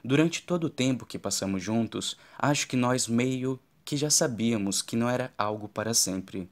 Durante 0.04 0.42
todo 0.42 0.64
o 0.64 0.70
tempo 0.72 1.06
que 1.06 1.20
passamos 1.20 1.62
juntos, 1.62 2.18
acho 2.40 2.68
que 2.68 2.76
nós 2.76 3.08
meio 3.08 3.60
que 3.86 3.96
já 3.96 4.10
sabíamos 4.10 4.82
que 4.82 4.96
não 4.96 5.08
era 5.08 5.32
algo 5.38 5.70
para 5.70 5.94
sempre. 5.94 6.50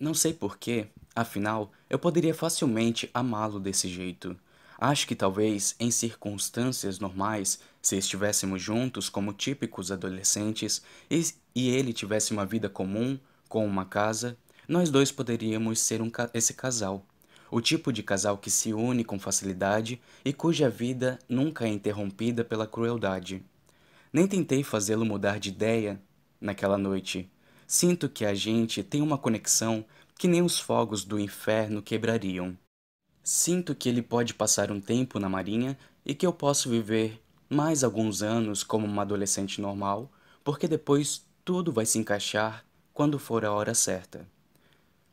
Não 0.00 0.14
sei 0.14 0.32
porquê, 0.32 0.86
afinal, 1.12 1.72
eu 1.90 1.98
poderia 1.98 2.34
facilmente 2.34 3.10
amá-lo 3.12 3.58
desse 3.58 3.88
jeito. 3.88 4.38
Acho 4.78 5.08
que 5.08 5.16
talvez, 5.16 5.74
em 5.80 5.90
circunstâncias 5.90 7.00
normais, 7.00 7.58
se 7.84 7.96
estivéssemos 7.96 8.62
juntos 8.62 9.08
como 9.08 9.32
típicos 9.32 9.92
adolescentes 9.92 10.82
e, 11.10 11.68
ele 11.68 11.92
tivesse 11.92 12.32
uma 12.32 12.46
vida 12.46 12.68
comum, 12.68 13.18
com 13.48 13.66
uma 13.66 13.84
casa, 13.84 14.36
nós 14.66 14.90
dois 14.90 15.12
poderíamos 15.12 15.78
ser 15.78 16.00
um, 16.00 16.10
esse 16.32 16.54
casal 16.54 17.06
o 17.50 17.60
tipo 17.60 17.92
de 17.92 18.02
casal 18.02 18.36
que 18.36 18.50
se 18.50 18.72
une 18.72 19.04
com 19.04 19.16
facilidade 19.16 20.00
e 20.24 20.32
cuja 20.32 20.68
vida 20.68 21.20
nunca 21.28 21.64
é 21.64 21.68
interrompida 21.68 22.44
pela 22.44 22.66
crueldade. 22.66 23.44
Nem 24.12 24.26
tentei 24.26 24.64
fazê-lo 24.64 25.04
mudar 25.04 25.38
de 25.38 25.50
ideia 25.50 26.02
naquela 26.40 26.76
noite. 26.76 27.30
Sinto 27.64 28.08
que 28.08 28.24
a 28.24 28.34
gente 28.34 28.82
tem 28.82 29.00
uma 29.00 29.16
conexão 29.16 29.84
que 30.18 30.26
nem 30.26 30.42
os 30.42 30.58
fogos 30.58 31.04
do 31.04 31.16
inferno 31.16 31.80
quebrariam. 31.80 32.58
Sinto 33.22 33.72
que 33.72 33.88
ele 33.88 34.02
pode 34.02 34.34
passar 34.34 34.72
um 34.72 34.80
tempo 34.80 35.20
na 35.20 35.28
marinha 35.28 35.78
e 36.04 36.12
que 36.12 36.26
eu 36.26 36.32
posso 36.32 36.68
viver 36.68 37.22
mais 37.54 37.84
alguns 37.84 38.22
anos 38.22 38.62
como 38.62 38.86
uma 38.86 39.02
adolescente 39.02 39.60
normal, 39.60 40.10
porque 40.42 40.66
depois 40.66 41.24
tudo 41.44 41.72
vai 41.72 41.86
se 41.86 41.98
encaixar 41.98 42.64
quando 42.92 43.18
for 43.18 43.44
a 43.44 43.52
hora 43.52 43.74
certa. 43.74 44.26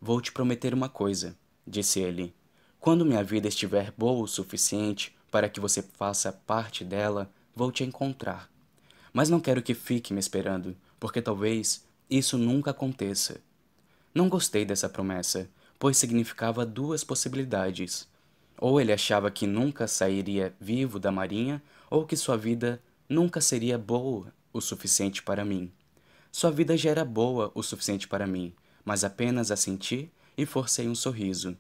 Vou 0.02 0.20
te 0.20 0.32
prometer 0.32 0.74
uma 0.74 0.90
coisa, 0.90 1.36
disse 1.66 2.00
ele. 2.00 2.34
Quando 2.80 3.06
minha 3.06 3.24
vida 3.24 3.48
estiver 3.48 3.94
boa 3.96 4.24
o 4.24 4.28
suficiente 4.28 5.16
para 5.30 5.48
que 5.48 5.60
você 5.60 5.84
faça 5.84 6.32
parte 6.32 6.84
dela, 6.84 7.30
vou 7.56 7.72
te 7.72 7.84
encontrar. 7.84 8.50
Mas 9.14 9.30
não 9.30 9.40
quero 9.40 9.62
que 9.62 9.76
fique 9.76 10.14
me 10.14 10.20
esperando, 10.20 10.76
porque 11.00 11.22
talvez 11.22 11.86
isso 12.10 12.38
nunca 12.38 12.72
aconteça. 12.72 13.40
Não 14.14 14.28
gostei 14.28 14.66
dessa 14.66 14.90
promessa, 14.90 15.48
pois 15.78 15.98
significava 15.98 16.66
duas 16.66 17.04
possibilidades. 17.04 18.08
Ou 18.58 18.82
ele 18.82 18.92
achava 18.92 19.32
que 19.32 19.48
nunca 19.48 19.88
sairia 19.88 20.54
vivo 20.60 21.00
da 21.00 21.12
marinha, 21.12 21.62
ou 21.92 22.06
que 22.06 22.16
sua 22.16 22.38
vida 22.38 22.82
nunca 23.08 23.42
seria 23.42 23.78
boa 23.78 24.34
o 24.54 24.62
suficiente 24.62 25.22
para 25.22 25.44
mim. 25.44 25.72
Sua 26.32 26.50
vida 26.50 26.78
já 26.78 26.90
era 26.90 27.04
boa 27.04 27.52
o 27.54 27.62
suficiente 27.62 28.08
para 28.08 28.26
mim, 28.26 28.54
mas 28.86 29.04
apenas 29.04 29.52
assenti 29.52 30.10
e 30.38 30.46
forcei 30.46 30.88
um 30.88 30.96
sorriso. 30.96 31.58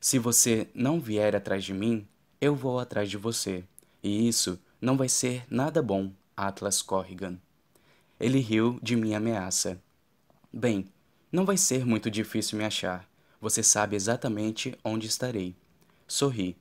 Se 0.00 0.18
você 0.18 0.68
não 0.74 0.98
vier 0.98 1.36
atrás 1.36 1.62
de 1.62 1.74
mim, 1.74 2.08
eu 2.40 2.56
vou 2.56 2.80
atrás 2.80 3.10
de 3.10 3.18
você, 3.18 3.62
e 4.02 4.26
isso 4.26 4.58
não 4.80 4.96
vai 4.96 5.08
ser 5.08 5.44
nada 5.50 5.82
bom, 5.82 6.10
Atlas 6.34 6.80
Corrigan. 6.80 7.38
Ele 8.18 8.40
riu 8.40 8.80
de 8.82 8.96
minha 8.96 9.18
ameaça. 9.18 9.78
Bem, 10.50 10.88
não 11.30 11.44
vai 11.44 11.58
ser 11.58 11.84
muito 11.84 12.10
difícil 12.10 12.56
me 12.56 12.64
achar. 12.64 13.06
Você 13.40 13.62
sabe 13.62 13.96
exatamente 13.96 14.76
onde 14.82 15.06
estarei. 15.06 15.54
Sorri. 16.06 16.56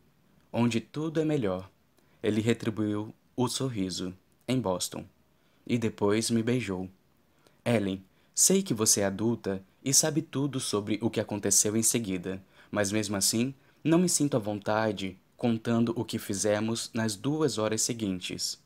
Onde 0.51 0.81
tudo 0.81 1.21
é 1.21 1.25
melhor. 1.25 1.69
Ele 2.21 2.41
retribuiu 2.41 3.13
o 3.35 3.47
sorriso. 3.47 4.13
Em 4.47 4.59
Boston. 4.59 5.05
E 5.65 5.77
depois 5.77 6.29
me 6.29 6.43
beijou. 6.43 6.89
Ellen, 7.63 8.03
sei 8.35 8.61
que 8.61 8.73
você 8.73 9.01
é 9.01 9.05
adulta 9.05 9.63
e 9.83 9.93
sabe 9.93 10.21
tudo 10.21 10.59
sobre 10.59 10.99
o 11.01 11.09
que 11.09 11.19
aconteceu 11.19 11.77
em 11.77 11.83
seguida, 11.83 12.43
mas 12.69 12.91
mesmo 12.91 13.15
assim 13.15 13.53
não 13.83 13.97
me 13.97 14.09
sinto 14.09 14.35
à 14.35 14.39
vontade 14.39 15.17
contando 15.37 15.93
o 15.95 16.05
que 16.05 16.19
fizemos 16.19 16.91
nas 16.93 17.15
duas 17.15 17.57
horas 17.57 17.81
seguintes. 17.81 18.59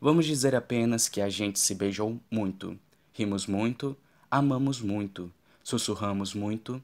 Vamos 0.00 0.26
dizer 0.26 0.54
apenas 0.54 1.08
que 1.08 1.20
a 1.20 1.28
gente 1.28 1.58
se 1.58 1.74
beijou 1.74 2.20
muito, 2.30 2.78
rimos 3.12 3.46
muito, 3.46 3.96
amamos 4.30 4.80
muito, 4.80 5.32
sussurramos 5.62 6.34
muito, 6.34 6.82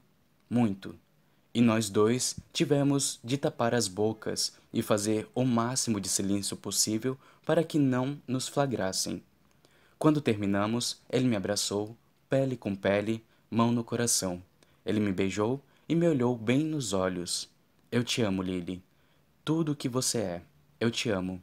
muito. 0.49 0.95
E 1.57 1.61
nós 1.61 1.89
dois 1.89 2.35
tivemos 2.53 3.19
de 3.23 3.35
tapar 3.35 3.73
as 3.73 3.87
bocas 3.87 4.53
e 4.71 4.83
fazer 4.83 5.27
o 5.33 5.43
máximo 5.43 5.99
de 5.99 6.07
silêncio 6.07 6.55
possível 6.55 7.17
para 7.43 7.63
que 7.63 7.79
não 7.79 8.21
nos 8.27 8.47
flagrassem. 8.47 9.23
Quando 9.97 10.21
terminamos, 10.21 11.01
ele 11.09 11.27
me 11.27 11.35
abraçou, 11.35 11.97
pele 12.29 12.55
com 12.55 12.75
pele, 12.75 13.25
mão 13.49 13.71
no 13.71 13.83
coração. 13.83 14.39
Ele 14.85 14.99
me 14.99 15.11
beijou 15.11 15.59
e 15.89 15.95
me 15.95 16.07
olhou 16.07 16.37
bem 16.37 16.63
nos 16.63 16.93
olhos. 16.93 17.49
Eu 17.91 18.03
te 18.03 18.21
amo, 18.21 18.43
Lily. 18.43 18.79
Tudo 19.43 19.71
o 19.71 19.75
que 19.75 19.89
você 19.89 20.19
é. 20.19 20.41
Eu 20.79 20.91
te 20.91 21.09
amo. 21.09 21.41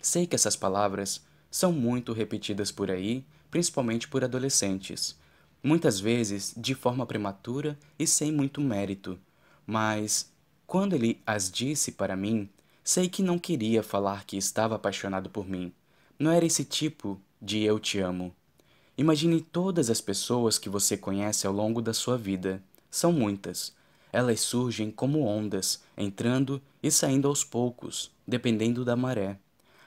Sei 0.00 0.26
que 0.26 0.36
essas 0.36 0.56
palavras 0.56 1.22
são 1.50 1.70
muito 1.70 2.14
repetidas 2.14 2.72
por 2.72 2.90
aí, 2.90 3.22
principalmente 3.50 4.08
por 4.08 4.24
adolescentes. 4.24 5.18
Muitas 5.62 5.98
vezes 5.98 6.54
de 6.56 6.74
forma 6.74 7.04
prematura 7.04 7.78
e 7.98 8.06
sem 8.06 8.30
muito 8.30 8.60
mérito. 8.60 9.18
Mas, 9.66 10.32
quando 10.66 10.94
ele 10.94 11.20
as 11.26 11.50
disse 11.50 11.92
para 11.92 12.16
mim, 12.16 12.48
sei 12.84 13.08
que 13.08 13.22
não 13.22 13.38
queria 13.38 13.82
falar 13.82 14.24
que 14.24 14.36
estava 14.36 14.76
apaixonado 14.76 15.28
por 15.28 15.48
mim. 15.48 15.72
Não 16.18 16.30
era 16.30 16.46
esse 16.46 16.64
tipo 16.64 17.20
de 17.42 17.62
eu 17.62 17.78
te 17.78 17.98
amo. 17.98 18.34
Imagine 18.96 19.40
todas 19.40 19.90
as 19.90 20.00
pessoas 20.00 20.58
que 20.58 20.68
você 20.68 20.96
conhece 20.96 21.46
ao 21.46 21.52
longo 21.52 21.82
da 21.82 21.92
sua 21.92 22.16
vida. 22.16 22.62
São 22.90 23.12
muitas. 23.12 23.72
Elas 24.12 24.40
surgem 24.40 24.90
como 24.90 25.24
ondas, 25.24 25.82
entrando 25.96 26.60
e 26.82 26.90
saindo 26.90 27.28
aos 27.28 27.44
poucos, 27.44 28.10
dependendo 28.26 28.84
da 28.84 28.96
maré. 28.96 29.38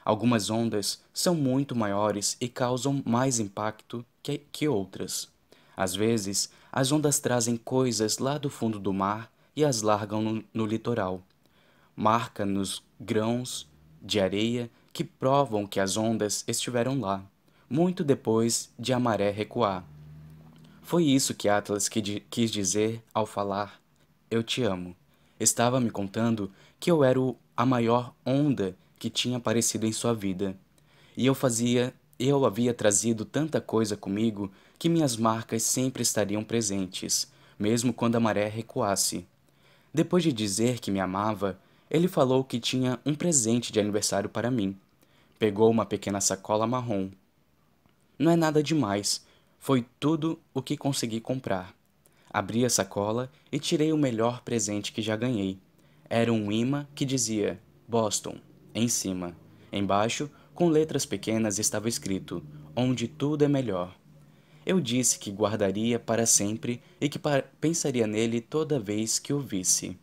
Algumas 0.03 0.49
ondas 0.49 1.01
são 1.13 1.35
muito 1.35 1.75
maiores 1.75 2.37
e 2.39 2.47
causam 2.47 3.01
mais 3.05 3.39
impacto 3.39 4.05
que, 4.21 4.39
que 4.51 4.67
outras. 4.67 5.29
Às 5.75 5.95
vezes, 5.95 6.51
as 6.71 6.91
ondas 6.91 7.19
trazem 7.19 7.57
coisas 7.57 8.17
lá 8.17 8.37
do 8.37 8.49
fundo 8.49 8.79
do 8.79 8.93
mar 8.93 9.31
e 9.55 9.63
as 9.65 9.81
largam 9.81 10.21
no, 10.21 10.43
no 10.53 10.65
litoral. 10.65 11.21
Marca 11.95 12.45
nos 12.45 12.83
grãos 12.99 13.69
de 14.01 14.19
areia 14.19 14.69
que 14.93 15.03
provam 15.03 15.67
que 15.67 15.79
as 15.79 15.97
ondas 15.97 16.43
estiveram 16.47 16.99
lá 16.99 17.23
muito 17.71 18.03
depois 18.03 18.69
de 18.77 18.91
a 18.91 18.99
maré 18.99 19.31
recuar. 19.31 19.85
Foi 20.81 21.05
isso 21.05 21.33
que 21.33 21.47
Atlas 21.47 21.87
quis 21.87 22.51
dizer 22.51 23.01
ao 23.13 23.25
falar 23.25 23.79
Eu 24.29 24.43
te 24.43 24.61
amo. 24.61 24.93
Estava 25.39 25.79
me 25.79 25.89
contando 25.89 26.51
que 26.77 26.91
eu 26.91 27.01
era 27.01 27.17
a 27.55 27.65
maior 27.65 28.13
onda 28.25 28.75
que 28.99 29.09
tinha 29.09 29.37
aparecido 29.37 29.85
em 29.85 29.93
sua 29.93 30.13
vida. 30.13 30.53
E 31.15 31.25
eu 31.25 31.33
fazia, 31.33 31.93
eu 32.19 32.45
havia 32.45 32.73
trazido 32.73 33.23
tanta 33.23 33.61
coisa 33.61 33.95
comigo 33.95 34.51
que 34.81 34.89
minhas 34.89 35.15
marcas 35.15 35.61
sempre 35.61 36.01
estariam 36.01 36.43
presentes, 36.43 37.31
mesmo 37.59 37.93
quando 37.93 38.15
a 38.15 38.19
maré 38.19 38.47
recuasse. 38.47 39.27
Depois 39.93 40.23
de 40.23 40.33
dizer 40.33 40.79
que 40.79 40.89
me 40.89 40.99
amava, 40.99 41.59
ele 41.87 42.07
falou 42.07 42.43
que 42.43 42.59
tinha 42.59 42.99
um 43.05 43.13
presente 43.13 43.71
de 43.71 43.79
aniversário 43.79 44.27
para 44.27 44.49
mim. 44.49 44.75
Pegou 45.37 45.69
uma 45.69 45.85
pequena 45.85 46.19
sacola 46.19 46.65
marrom 46.65 47.11
não 48.21 48.31
é 48.31 48.35
nada 48.35 48.61
demais. 48.61 49.25
Foi 49.57 49.83
tudo 49.99 50.39
o 50.53 50.61
que 50.61 50.77
consegui 50.77 51.19
comprar. 51.19 51.75
Abri 52.29 52.63
a 52.63 52.69
sacola 52.69 53.31
e 53.51 53.59
tirei 53.59 53.91
o 53.91 53.97
melhor 53.97 54.41
presente 54.41 54.91
que 54.91 55.01
já 55.01 55.15
ganhei. 55.15 55.57
Era 56.09 56.31
um 56.31 56.51
imã 56.51 56.87
que 56.93 57.03
dizia 57.03 57.59
Boston 57.87 58.37
em 58.75 58.87
cima. 58.87 59.35
Embaixo, 59.73 60.29
com 60.53 60.69
letras 60.69 61.03
pequenas, 61.03 61.57
estava 61.57 61.89
escrito 61.89 62.43
Onde 62.75 63.07
tudo 63.07 63.43
é 63.43 63.47
melhor. 63.47 64.00
Eu 64.71 64.79
disse 64.79 65.19
que 65.19 65.31
guardaria 65.31 65.99
para 65.99 66.25
sempre 66.25 66.81
e 67.01 67.09
que 67.09 67.19
pensaria 67.59 68.07
nele 68.07 68.39
toda 68.39 68.79
vez 68.79 69.19
que 69.19 69.33
o 69.33 69.39
visse. 69.41 69.99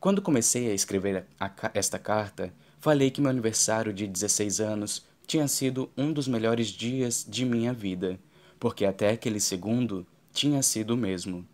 Quando 0.00 0.20
comecei 0.20 0.68
a 0.68 0.74
escrever 0.74 1.24
a, 1.38 1.48
esta 1.72 2.00
carta, 2.00 2.52
falei 2.80 3.12
que 3.12 3.20
meu 3.20 3.30
aniversário 3.30 3.92
de 3.92 4.08
16 4.08 4.58
anos 4.58 5.06
tinha 5.24 5.46
sido 5.46 5.88
um 5.96 6.12
dos 6.12 6.26
melhores 6.26 6.66
dias 6.66 7.24
de 7.28 7.44
minha 7.44 7.72
vida, 7.72 8.18
porque 8.58 8.84
até 8.84 9.10
aquele 9.10 9.38
segundo 9.38 10.04
tinha 10.32 10.64
sido 10.64 10.94
o 10.94 10.96
mesmo. 10.96 11.46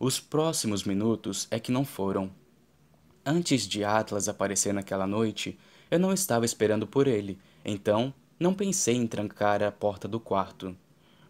Os 0.00 0.18
próximos 0.18 0.84
minutos 0.84 1.46
é 1.50 1.60
que 1.60 1.70
não 1.70 1.84
foram. 1.84 2.30
Antes 3.22 3.68
de 3.68 3.84
Atlas 3.84 4.30
aparecer 4.30 4.72
naquela 4.72 5.06
noite, 5.06 5.58
eu 5.90 5.98
não 5.98 6.10
estava 6.10 6.46
esperando 6.46 6.86
por 6.86 7.06
ele, 7.06 7.38
então 7.62 8.14
não 8.40 8.54
pensei 8.54 8.96
em 8.96 9.06
trancar 9.06 9.62
a 9.62 9.70
porta 9.70 10.08
do 10.08 10.18
quarto. 10.18 10.74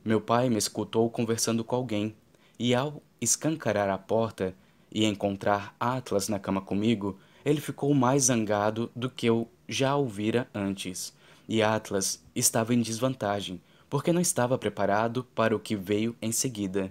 Meu 0.04 0.20
pai 0.20 0.48
me 0.48 0.58
escutou 0.58 1.08
conversando 1.10 1.64
com 1.64 1.76
alguém, 1.76 2.14
e 2.58 2.74
ao 2.74 3.02
escancarar 3.20 3.88
a 3.88 3.98
porta 3.98 4.54
e 4.90 5.04
encontrar 5.04 5.74
Atlas 5.78 6.28
na 6.28 6.38
cama 6.38 6.60
comigo, 6.60 7.18
ele 7.44 7.60
ficou 7.60 7.92
mais 7.94 8.24
zangado 8.24 8.90
do 8.94 9.08
que 9.08 9.26
eu 9.26 9.48
já 9.68 9.96
ouvira 9.96 10.48
antes 10.54 11.14
e 11.48 11.62
Atlas 11.62 12.22
estava 12.34 12.74
em 12.74 12.80
desvantagem, 12.80 13.60
porque 13.90 14.12
não 14.12 14.20
estava 14.20 14.56
preparado 14.56 15.24
para 15.34 15.54
o 15.54 15.60
que 15.60 15.76
veio 15.76 16.16
em 16.22 16.32
seguida. 16.32 16.90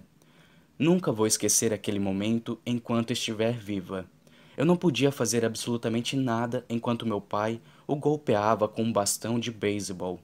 Nunca 0.77 1.11
vou 1.11 1.27
esquecer 1.27 1.73
aquele 1.73 1.99
momento 1.99 2.59
enquanto 2.65 3.11
estiver 3.11 3.53
viva. 3.53 4.06
Eu 4.57 4.65
não 4.65 4.75
podia 4.75 5.11
fazer 5.11 5.45
absolutamente 5.45 6.15
nada 6.15 6.65
enquanto 6.69 7.07
meu 7.07 7.22
pai 7.22 7.61
o 7.88 7.95
golpeava 7.95 8.67
com 8.67 8.83
um 8.83 8.93
bastão 8.93 9.40
de 9.40 9.51
beisebol. 9.51 10.19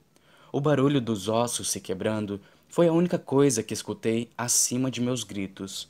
O 0.52 0.60
barulho 0.60 1.00
dos 1.00 1.28
ossos 1.28 1.70
se 1.70 1.80
quebrando 1.80 2.40
foi 2.68 2.86
a 2.86 2.92
única 2.92 3.18
coisa 3.18 3.62
que 3.62 3.74
escutei 3.74 4.30
acima 4.36 4.90
de 4.90 5.00
meus 5.00 5.24
gritos. 5.24 5.88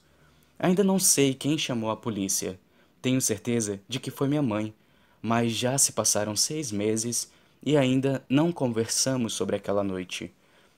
Ainda 0.58 0.82
não 0.84 0.98
sei 0.98 1.34
quem 1.34 1.58
chamou 1.58 1.90
a 1.90 1.96
polícia. 1.96 2.58
Tenho 3.02 3.20
certeza 3.20 3.80
de 3.88 4.00
que 4.00 4.10
foi 4.10 4.28
minha 4.28 4.42
mãe, 4.42 4.74
mas 5.20 5.52
já 5.52 5.76
se 5.76 5.92
passaram 5.92 6.36
seis 6.36 6.72
meses 6.72 7.30
e 7.62 7.76
ainda 7.76 8.24
não 8.28 8.52
conversamos 8.52 9.32
sobre 9.32 9.56
aquela 9.56 9.82
noite. 9.82 10.32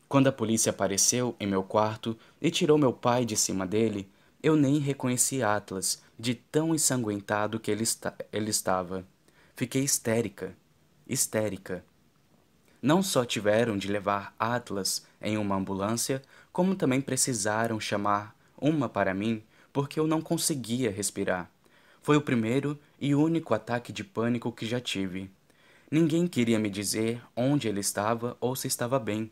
Quando 0.08 0.26
a 0.26 0.32
polícia 0.32 0.70
apareceu 0.70 1.36
em 1.38 1.46
meu 1.46 1.62
quarto 1.62 2.16
e 2.40 2.50
tirou 2.50 2.76
meu 2.76 2.92
pai 2.92 3.24
de 3.24 3.36
cima 3.36 3.66
dele, 3.66 4.08
eu 4.42 4.56
nem 4.56 4.78
reconheci 4.78 5.42
Atlas, 5.42 6.02
de 6.18 6.34
tão 6.34 6.74
ensanguentado 6.74 7.60
que 7.60 7.70
ele, 7.70 7.84
está, 7.84 8.14
ele 8.32 8.50
estava. 8.50 9.06
Fiquei 9.54 9.82
histérica. 9.84 10.56
Histérica. 11.06 11.84
Não 12.82 13.02
só 13.02 13.24
tiveram 13.24 13.76
de 13.76 13.88
levar 13.88 14.34
Atlas 14.38 15.06
em 15.20 15.36
uma 15.36 15.56
ambulância, 15.56 16.22
como 16.52 16.74
também 16.74 17.00
precisaram 17.00 17.78
chamar 17.78 18.34
uma 18.58 18.88
para 18.88 19.14
mim 19.14 19.42
porque 19.72 19.98
eu 19.98 20.06
não 20.06 20.20
conseguia 20.20 20.90
respirar. 20.90 21.50
Foi 22.02 22.16
o 22.16 22.20
primeiro 22.20 22.78
e 22.98 23.14
único 23.14 23.54
ataque 23.54 23.92
de 23.92 24.02
pânico 24.02 24.52
que 24.52 24.66
já 24.66 24.80
tive. 24.80 25.30
Ninguém 25.90 26.26
queria 26.26 26.58
me 26.58 26.70
dizer 26.70 27.22
onde 27.36 27.68
ele 27.68 27.80
estava 27.80 28.36
ou 28.40 28.54
se 28.56 28.66
estava 28.66 28.98
bem. 28.98 29.30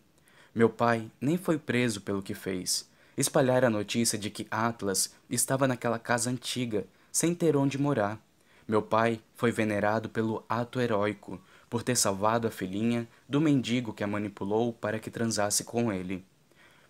Meu 0.54 0.68
pai 0.68 1.10
nem 1.20 1.36
foi 1.36 1.58
preso 1.58 2.00
pelo 2.00 2.22
que 2.22 2.34
fez. 2.34 2.88
Espalhar 3.16 3.64
a 3.64 3.70
notícia 3.70 4.18
de 4.18 4.30
que 4.30 4.46
Atlas 4.50 5.14
estava 5.28 5.66
naquela 5.66 5.98
casa 5.98 6.30
antiga, 6.30 6.86
sem 7.10 7.34
ter 7.34 7.56
onde 7.56 7.78
morar. 7.78 8.20
Meu 8.66 8.82
pai 8.82 9.20
foi 9.34 9.50
venerado 9.50 10.08
pelo 10.08 10.44
ato 10.48 10.80
heróico, 10.80 11.40
por 11.68 11.82
ter 11.82 11.96
salvado 11.96 12.46
a 12.46 12.50
filhinha 12.50 13.06
do 13.28 13.40
mendigo 13.40 13.92
que 13.92 14.02
a 14.02 14.06
manipulou 14.06 14.72
para 14.72 14.98
que 14.98 15.10
transasse 15.10 15.64
com 15.64 15.92
ele. 15.92 16.24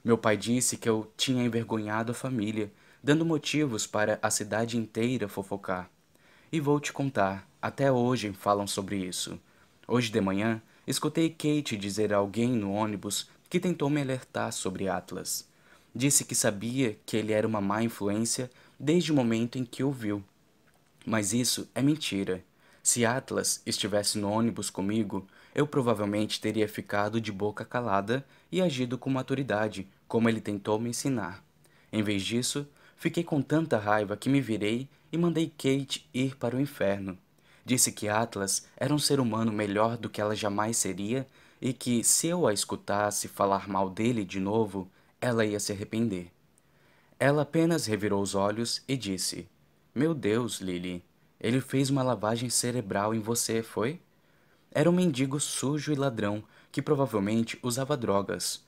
Meu 0.05 0.16
pai 0.16 0.36
disse 0.36 0.76
que 0.76 0.89
eu 0.89 1.12
tinha 1.16 1.44
envergonhado 1.44 2.12
a 2.12 2.15
família, 2.15 2.70
dando 3.02 3.24
motivos 3.24 3.86
para 3.86 4.18
a 4.23 4.31
cidade 4.31 4.76
inteira 4.76 5.28
fofocar. 5.28 5.90
E 6.50 6.60
vou 6.60 6.81
te 6.81 6.92
contar, 6.92 7.48
até 7.60 7.90
hoje 7.90 8.32
falam 8.32 8.66
sobre 8.66 8.97
isso. 8.97 9.39
Hoje 9.86 10.10
de 10.10 10.20
manhã, 10.20 10.62
escutei 10.86 11.28
Kate 11.28 11.76
dizer 11.76 12.12
a 12.12 12.18
alguém 12.18 12.50
no 12.50 12.73
ônibus 12.73 13.28
que 13.50 13.60
tentou 13.60 13.90
me 13.90 14.00
alertar 14.00 14.52
sobre 14.52 14.89
Atlas. 14.89 15.48
Disse 15.94 16.24
que 16.24 16.34
sabia 16.34 16.97
que 17.05 17.16
ele 17.16 17.32
era 17.32 17.47
uma 17.47 17.60
má 17.60 17.82
influência 17.82 18.50
desde 18.78 19.10
o 19.10 19.15
momento 19.15 19.58
em 19.58 19.65
que 19.65 19.82
o 19.82 19.90
viu. 19.90 20.23
Mas 21.05 21.32
isso 21.32 21.68
é 21.74 21.82
mentira. 21.82 22.44
Se 22.89 23.05
Atlas 23.05 23.60
estivesse 23.67 24.17
no 24.17 24.31
ônibus 24.31 24.70
comigo, 24.70 25.26
eu 25.55 25.67
provavelmente 25.67 26.41
teria 26.41 26.67
ficado 26.67 27.20
de 27.20 27.31
boca 27.31 27.62
calada 27.62 28.25
e 28.50 28.62
agido 28.62 28.97
com 28.97 29.10
maturidade, 29.10 29.86
como 30.08 30.26
ele 30.26 30.41
tentou 30.41 30.81
me 30.81 30.89
ensinar. 30.89 31.44
Em 31.92 32.02
vez 32.02 32.23
disso, 32.23 32.67
fiquei 32.97 33.23
com 33.23 33.42
tanta 33.42 33.76
raiva 33.76 34.17
que 34.17 34.31
me 34.31 34.41
virei 34.41 34.89
e 35.12 35.18
mandei 35.18 35.49
Kate 35.49 36.08
ir 36.15 36.34
para 36.36 36.57
o 36.57 36.60
inferno. 36.62 37.18
Disse 37.62 37.92
que 37.92 38.08
Atlas 38.08 38.67
era 38.75 38.94
um 38.94 38.99
ser 38.99 39.20
humano 39.20 39.52
melhor 39.52 39.99
do 39.99 40.08
que 40.08 40.23
ela 40.23 40.34
jamais 40.34 40.78
seria 40.78 41.26
e 41.60 41.75
que, 41.75 42.02
se 42.02 42.28
eu 42.28 42.47
a 42.47 42.55
escutasse 42.55 43.28
falar 43.28 43.68
mal 43.68 43.91
dele 43.91 44.25
de 44.25 44.41
novo, 44.41 44.91
ela 45.20 45.44
ia 45.44 45.60
se 45.60 45.73
arrepender. 45.73 46.33
Ela 47.20 47.42
apenas 47.42 47.84
revirou 47.84 48.23
os 48.23 48.34
olhos 48.34 48.83
e 48.89 48.97
disse: 48.97 49.47
Meu 49.94 50.15
Deus, 50.15 50.62
Lily, 50.62 51.05
ele 51.41 51.60
fez 51.60 51.91
uma 51.91 52.02
lavagem 52.02 52.50
cerebral 52.50 53.15
em 53.15 53.20
você, 53.20 53.62
foi? 53.62 54.00
Era 54.70 54.91
um 54.91 54.92
mendigo 54.92 55.39
sujo 55.39 55.92
e 55.92 55.97
ladrão 55.97 56.42
que 56.70 56.83
provavelmente 56.83 57.58
usava 57.62 57.97
drogas. 57.97 58.65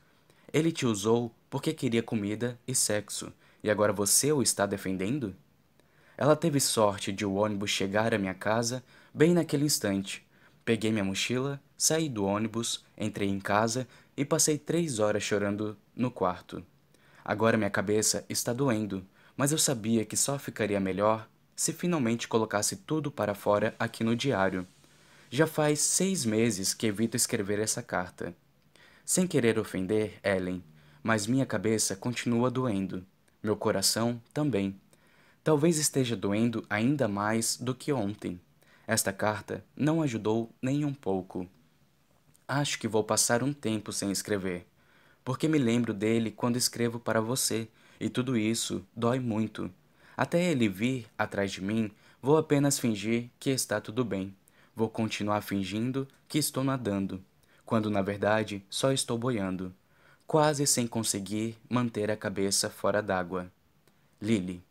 Ele 0.52 0.73
te 0.73 0.86
usou 0.86 1.34
porque 1.49 1.73
queria 1.73 2.02
comida 2.02 2.58
e 2.66 2.74
sexo, 2.74 3.32
e 3.62 3.70
agora 3.70 3.92
você 3.92 4.32
o 4.32 4.42
está 4.42 4.66
defendendo? 4.66 5.34
Ela 6.16 6.36
teve 6.36 6.60
sorte 6.60 7.12
de 7.12 7.24
o 7.24 7.34
ônibus 7.34 7.70
chegar 7.70 8.15
à 8.15 8.18
minha 8.18 8.34
casa 8.34 8.84
bem 9.12 9.34
naquele 9.34 9.65
instante. 9.65 10.26
Peguei 10.65 10.92
minha 10.92 11.05
mochila, 11.05 11.60
saí 11.76 12.08
do 12.08 12.24
ônibus, 12.24 12.84
entrei 12.97 13.28
em 13.28 13.40
casa 13.40 13.89
e 14.16 14.24
passei 14.24 14.58
três 14.58 14.99
horas 14.99 15.23
chorando 15.23 15.76
no 15.97 16.10
quarto. 16.10 16.65
Agora 17.24 17.57
minha 17.57 17.70
cabeça 17.70 18.24
está 18.28 18.52
doendo, 18.52 19.05
mas 19.36 19.52
eu 19.52 19.58
sabia 19.58 20.05
que 20.05 20.16
só 20.16 20.39
ficaria 20.39 20.78
melhor 20.78 21.28
se 21.60 21.74
finalmente 21.74 22.26
colocasse 22.26 22.74
tudo 22.74 23.10
para 23.10 23.34
fora 23.34 23.74
aqui 23.78 24.02
no 24.02 24.16
diário. 24.16 24.66
Já 25.28 25.47
faz 25.47 25.80
seis 25.80 26.24
meses 26.24 26.72
que 26.72 26.86
evito 26.86 27.18
escrever 27.18 27.58
essa 27.58 27.82
carta. 27.82 28.34
Sem 29.05 29.26
querer 29.26 29.58
ofender 29.58 30.18
Ellen, 30.24 30.64
mas 31.02 31.26
minha 31.26 31.44
cabeça 31.44 31.94
continua 31.94 32.50
doendo. 32.50 33.05
Meu 33.42 33.55
coração 33.58 34.18
também. 34.32 34.74
Talvez 35.44 35.76
esteja 35.76 36.16
doendo 36.16 36.64
ainda 36.70 37.06
mais 37.06 37.58
do 37.58 37.74
que 37.74 37.92
ontem. 37.92 38.40
Esta 38.86 39.12
carta 39.12 39.62
não 39.76 40.00
ajudou 40.00 40.50
nem 40.62 40.86
um 40.86 40.94
pouco. 40.94 41.47
Acho 42.48 42.78
que 42.78 42.89
vou 42.89 43.05
passar 43.05 43.42
um 43.42 43.52
tempo 43.52 43.92
sem 43.92 44.10
escrever, 44.10 44.66
porque 45.22 45.47
me 45.47 45.58
lembro 45.58 45.92
dele 45.92 46.30
quando 46.30 46.56
escrevo 46.56 46.98
para 46.98 47.20
você, 47.20 47.68
e 48.00 48.08
tudo 48.08 48.34
isso 48.34 48.82
dói 48.97 49.20
muito. 49.20 49.70
Até 50.20 50.50
ele 50.50 50.68
vir 50.68 51.07
atrás 51.16 51.50
de 51.50 51.62
mim, 51.62 51.90
vou 52.20 52.36
apenas 52.36 52.78
fingir 52.78 53.31
que 53.40 53.49
está 53.49 53.81
tudo 53.81 54.05
bem. 54.05 54.36
Vou 54.76 54.86
continuar 54.86 55.40
fingindo 55.40 56.07
que 56.28 56.36
estou 56.36 56.62
nadando, 56.62 57.24
quando 57.65 57.89
na 57.89 58.02
verdade 58.02 58.62
só 58.68 58.92
estou 58.92 59.16
boiando, 59.16 59.74
quase 60.26 60.66
sem 60.66 60.86
conseguir 60.86 61.57
manter 61.70 62.10
a 62.10 62.18
cabeça 62.18 62.68
fora 62.68 63.02
d'água. 63.02 63.50
Lily. 64.20 64.62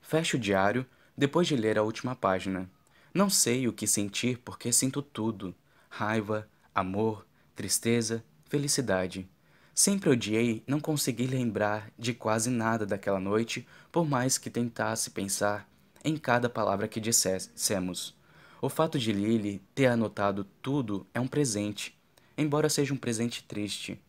Fecho 0.00 0.38
o 0.38 0.40
diário 0.40 0.86
depois 1.14 1.46
de 1.46 1.54
ler 1.54 1.76
a 1.76 1.82
última 1.82 2.16
página. 2.16 2.66
Não 3.12 3.28
sei 3.28 3.68
o 3.68 3.74
que 3.74 3.86
sentir 3.86 4.38
porque 4.38 4.72
sinto 4.72 5.02
tudo: 5.02 5.54
raiva, 5.90 6.48
amor, 6.74 7.26
tristeza, 7.54 8.24
felicidade. 8.48 9.28
Sempre 9.74 10.08
odiei 10.08 10.62
não 10.68 10.78
conseguir 10.78 11.26
lembrar 11.26 11.90
de 11.98 12.14
quase 12.14 12.48
nada 12.48 12.86
daquela 12.86 13.18
noite, 13.18 13.66
por 13.90 14.08
mais 14.08 14.38
que 14.38 14.48
tentasse 14.48 15.10
pensar 15.10 15.68
em 16.04 16.16
cada 16.16 16.48
palavra 16.48 16.86
que 16.86 17.00
dissemos. 17.00 18.14
O 18.62 18.68
fato 18.68 19.00
de 19.00 19.12
Lily 19.12 19.60
ter 19.74 19.86
anotado 19.86 20.44
tudo 20.62 21.04
é 21.12 21.18
um 21.18 21.26
presente, 21.26 21.98
embora 22.38 22.68
seja 22.68 22.94
um 22.94 22.96
presente 22.96 23.42
triste. 23.42 24.00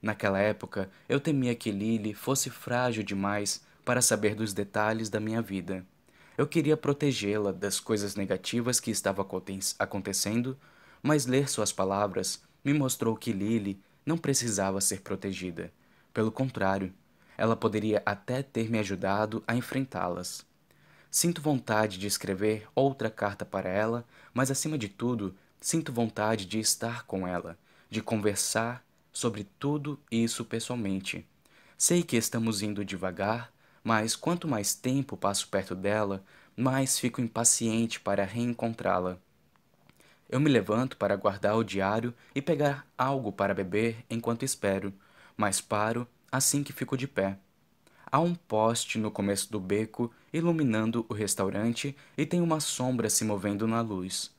Naquela 0.00 0.38
época, 0.38 0.90
eu 1.06 1.20
temia 1.20 1.54
que 1.54 1.70
Lily 1.70 2.14
fosse 2.14 2.48
frágil 2.48 3.02
demais 3.02 3.62
para 3.84 4.00
saber 4.00 4.34
dos 4.34 4.54
detalhes 4.54 5.10
da 5.10 5.20
minha 5.20 5.42
vida. 5.42 5.84
Eu 6.38 6.46
queria 6.46 6.78
protegê-la 6.78 7.52
das 7.52 7.78
coisas 7.78 8.16
negativas 8.16 8.80
que 8.80 8.90
estavam 8.90 9.26
acontecendo, 9.78 10.56
mas 11.02 11.26
ler 11.26 11.46
suas 11.46 11.70
palavras 11.70 12.42
me 12.64 12.72
mostrou 12.72 13.14
que 13.14 13.32
Lily 13.32 13.78
não 14.04 14.18
precisava 14.18 14.80
ser 14.80 15.00
protegida. 15.00 15.72
Pelo 16.12 16.32
contrário, 16.32 16.92
ela 17.36 17.56
poderia 17.56 18.02
até 18.04 18.42
ter 18.42 18.70
me 18.70 18.78
ajudado 18.78 19.42
a 19.46 19.54
enfrentá-las. 19.54 20.44
Sinto 21.10 21.42
vontade 21.42 21.98
de 21.98 22.06
escrever 22.06 22.68
outra 22.74 23.10
carta 23.10 23.44
para 23.44 23.68
ela, 23.68 24.06
mas 24.32 24.50
acima 24.50 24.78
de 24.78 24.88
tudo, 24.88 25.34
sinto 25.60 25.92
vontade 25.92 26.46
de 26.46 26.58
estar 26.58 27.04
com 27.04 27.26
ela, 27.26 27.58
de 27.88 28.00
conversar 28.00 28.84
sobre 29.12 29.44
tudo 29.58 29.98
isso 30.10 30.44
pessoalmente. 30.44 31.26
Sei 31.76 32.02
que 32.02 32.16
estamos 32.16 32.62
indo 32.62 32.84
devagar, 32.84 33.52
mas 33.82 34.14
quanto 34.14 34.46
mais 34.46 34.74
tempo 34.74 35.16
passo 35.16 35.48
perto 35.48 35.74
dela, 35.74 36.22
mais 36.56 36.98
fico 36.98 37.20
impaciente 37.20 37.98
para 37.98 38.24
reencontrá-la. 38.24 39.18
Eu 40.32 40.38
me 40.38 40.48
levanto 40.48 40.96
para 40.96 41.16
guardar 41.16 41.56
o 41.56 41.64
diário 41.64 42.14
e 42.32 42.40
pegar 42.40 42.86
algo 42.96 43.32
para 43.32 43.52
beber 43.52 44.04
enquanto 44.08 44.44
espero, 44.44 44.94
mas 45.36 45.60
paro 45.60 46.06
assim 46.30 46.62
que 46.62 46.72
fico 46.72 46.96
de 46.96 47.08
pé. 47.08 47.36
Há 48.06 48.20
um 48.20 48.36
poste 48.36 48.96
no 48.96 49.10
começo 49.10 49.50
do 49.50 49.58
beco 49.58 50.08
iluminando 50.32 51.04
o 51.08 51.14
restaurante 51.14 51.96
e 52.16 52.24
tem 52.24 52.40
uma 52.40 52.60
sombra 52.60 53.10
se 53.10 53.24
movendo 53.24 53.66
na 53.66 53.80
luz. 53.80 54.32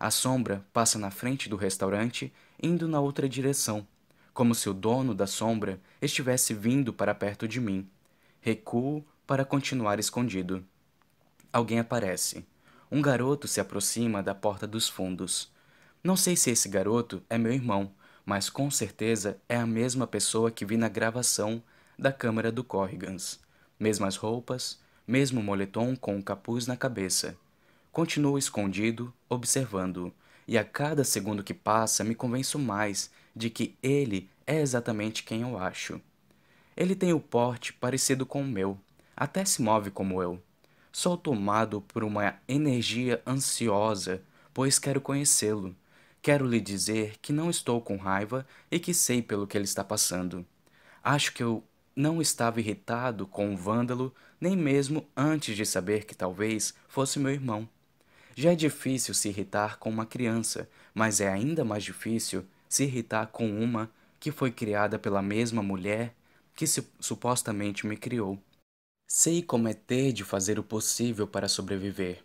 A 0.00 0.10
sombra 0.10 0.66
passa 0.72 0.98
na 0.98 1.12
frente 1.12 1.48
do 1.48 1.54
restaurante, 1.54 2.32
indo 2.60 2.88
na 2.88 2.98
outra 2.98 3.28
direção, 3.28 3.86
como 4.34 4.52
se 4.52 4.68
o 4.68 4.74
dono 4.74 5.14
da 5.14 5.28
sombra 5.28 5.80
estivesse 6.02 6.54
vindo 6.54 6.92
para 6.92 7.14
perto 7.14 7.46
de 7.46 7.60
mim. 7.60 7.88
Recuo 8.40 9.04
para 9.24 9.44
continuar 9.44 10.00
escondido. 10.00 10.64
Alguém 11.52 11.78
aparece. 11.78 12.44
Um 12.90 13.02
garoto 13.02 13.48
se 13.48 13.60
aproxima 13.60 14.22
da 14.22 14.34
porta 14.34 14.66
dos 14.66 14.88
fundos. 14.88 15.50
Não 16.04 16.16
sei 16.16 16.36
se 16.36 16.50
esse 16.50 16.68
garoto 16.68 17.20
é 17.28 17.36
meu 17.36 17.52
irmão, 17.52 17.90
mas 18.24 18.48
com 18.48 18.70
certeza 18.70 19.38
é 19.48 19.56
a 19.56 19.66
mesma 19.66 20.06
pessoa 20.06 20.50
que 20.52 20.64
vi 20.64 20.76
na 20.76 20.88
gravação 20.88 21.60
da 21.98 22.12
câmara 22.12 22.52
do 22.52 22.62
Corrigans. 22.62 23.40
Mesmas 23.78 24.16
roupas, 24.16 24.78
mesmo 25.06 25.42
moletom 25.42 25.96
com 25.96 26.14
o 26.14 26.18
um 26.18 26.22
capuz 26.22 26.66
na 26.66 26.76
cabeça. 26.76 27.36
Continuo 27.90 28.38
escondido, 28.38 29.12
observando-o, 29.28 30.12
e 30.46 30.56
a 30.56 30.64
cada 30.64 31.02
segundo 31.02 31.42
que 31.42 31.54
passa 31.54 32.04
me 32.04 32.14
convenço 32.14 32.58
mais 32.58 33.10
de 33.34 33.50
que 33.50 33.76
ele 33.82 34.30
é 34.46 34.60
exatamente 34.60 35.24
quem 35.24 35.42
eu 35.42 35.58
acho. 35.58 36.00
Ele 36.76 36.94
tem 36.94 37.12
o 37.12 37.18
porte 37.18 37.72
parecido 37.72 38.24
com 38.24 38.42
o 38.42 38.46
meu, 38.46 38.78
até 39.16 39.44
se 39.44 39.60
move 39.60 39.90
como 39.90 40.22
eu. 40.22 40.40
Sou 40.98 41.14
tomado 41.14 41.82
por 41.82 42.02
uma 42.02 42.40
energia 42.48 43.20
ansiosa, 43.26 44.22
pois 44.54 44.78
quero 44.78 44.98
conhecê-lo. 44.98 45.76
Quero 46.22 46.46
lhe 46.46 46.58
dizer 46.58 47.18
que 47.20 47.34
não 47.34 47.50
estou 47.50 47.82
com 47.82 47.98
raiva 47.98 48.46
e 48.70 48.78
que 48.78 48.94
sei 48.94 49.20
pelo 49.20 49.46
que 49.46 49.58
ele 49.58 49.66
está 49.66 49.84
passando. 49.84 50.42
Acho 51.04 51.34
que 51.34 51.42
eu 51.42 51.62
não 51.94 52.22
estava 52.22 52.60
irritado 52.60 53.26
com 53.26 53.52
o 53.52 53.56
vândalo, 53.58 54.10
nem 54.40 54.56
mesmo 54.56 55.06
antes 55.14 55.54
de 55.54 55.66
saber 55.66 56.06
que 56.06 56.14
talvez 56.14 56.72
fosse 56.88 57.18
meu 57.18 57.30
irmão. 57.30 57.68
Já 58.34 58.52
é 58.52 58.56
difícil 58.56 59.12
se 59.12 59.28
irritar 59.28 59.78
com 59.78 59.90
uma 59.90 60.06
criança, 60.06 60.66
mas 60.94 61.20
é 61.20 61.28
ainda 61.28 61.62
mais 61.62 61.84
difícil 61.84 62.42
se 62.70 62.84
irritar 62.84 63.26
com 63.26 63.46
uma 63.62 63.90
que 64.18 64.32
foi 64.32 64.50
criada 64.50 64.98
pela 64.98 65.20
mesma 65.20 65.62
mulher 65.62 66.14
que 66.54 66.64
supostamente 66.66 67.86
me 67.86 67.98
criou. 67.98 68.40
Sei 69.08 69.40
como 69.40 69.68
é 69.68 69.72
ter 69.72 70.12
de 70.12 70.24
fazer 70.24 70.58
o 70.58 70.64
possível 70.64 71.28
para 71.28 71.46
sobreviver. 71.46 72.24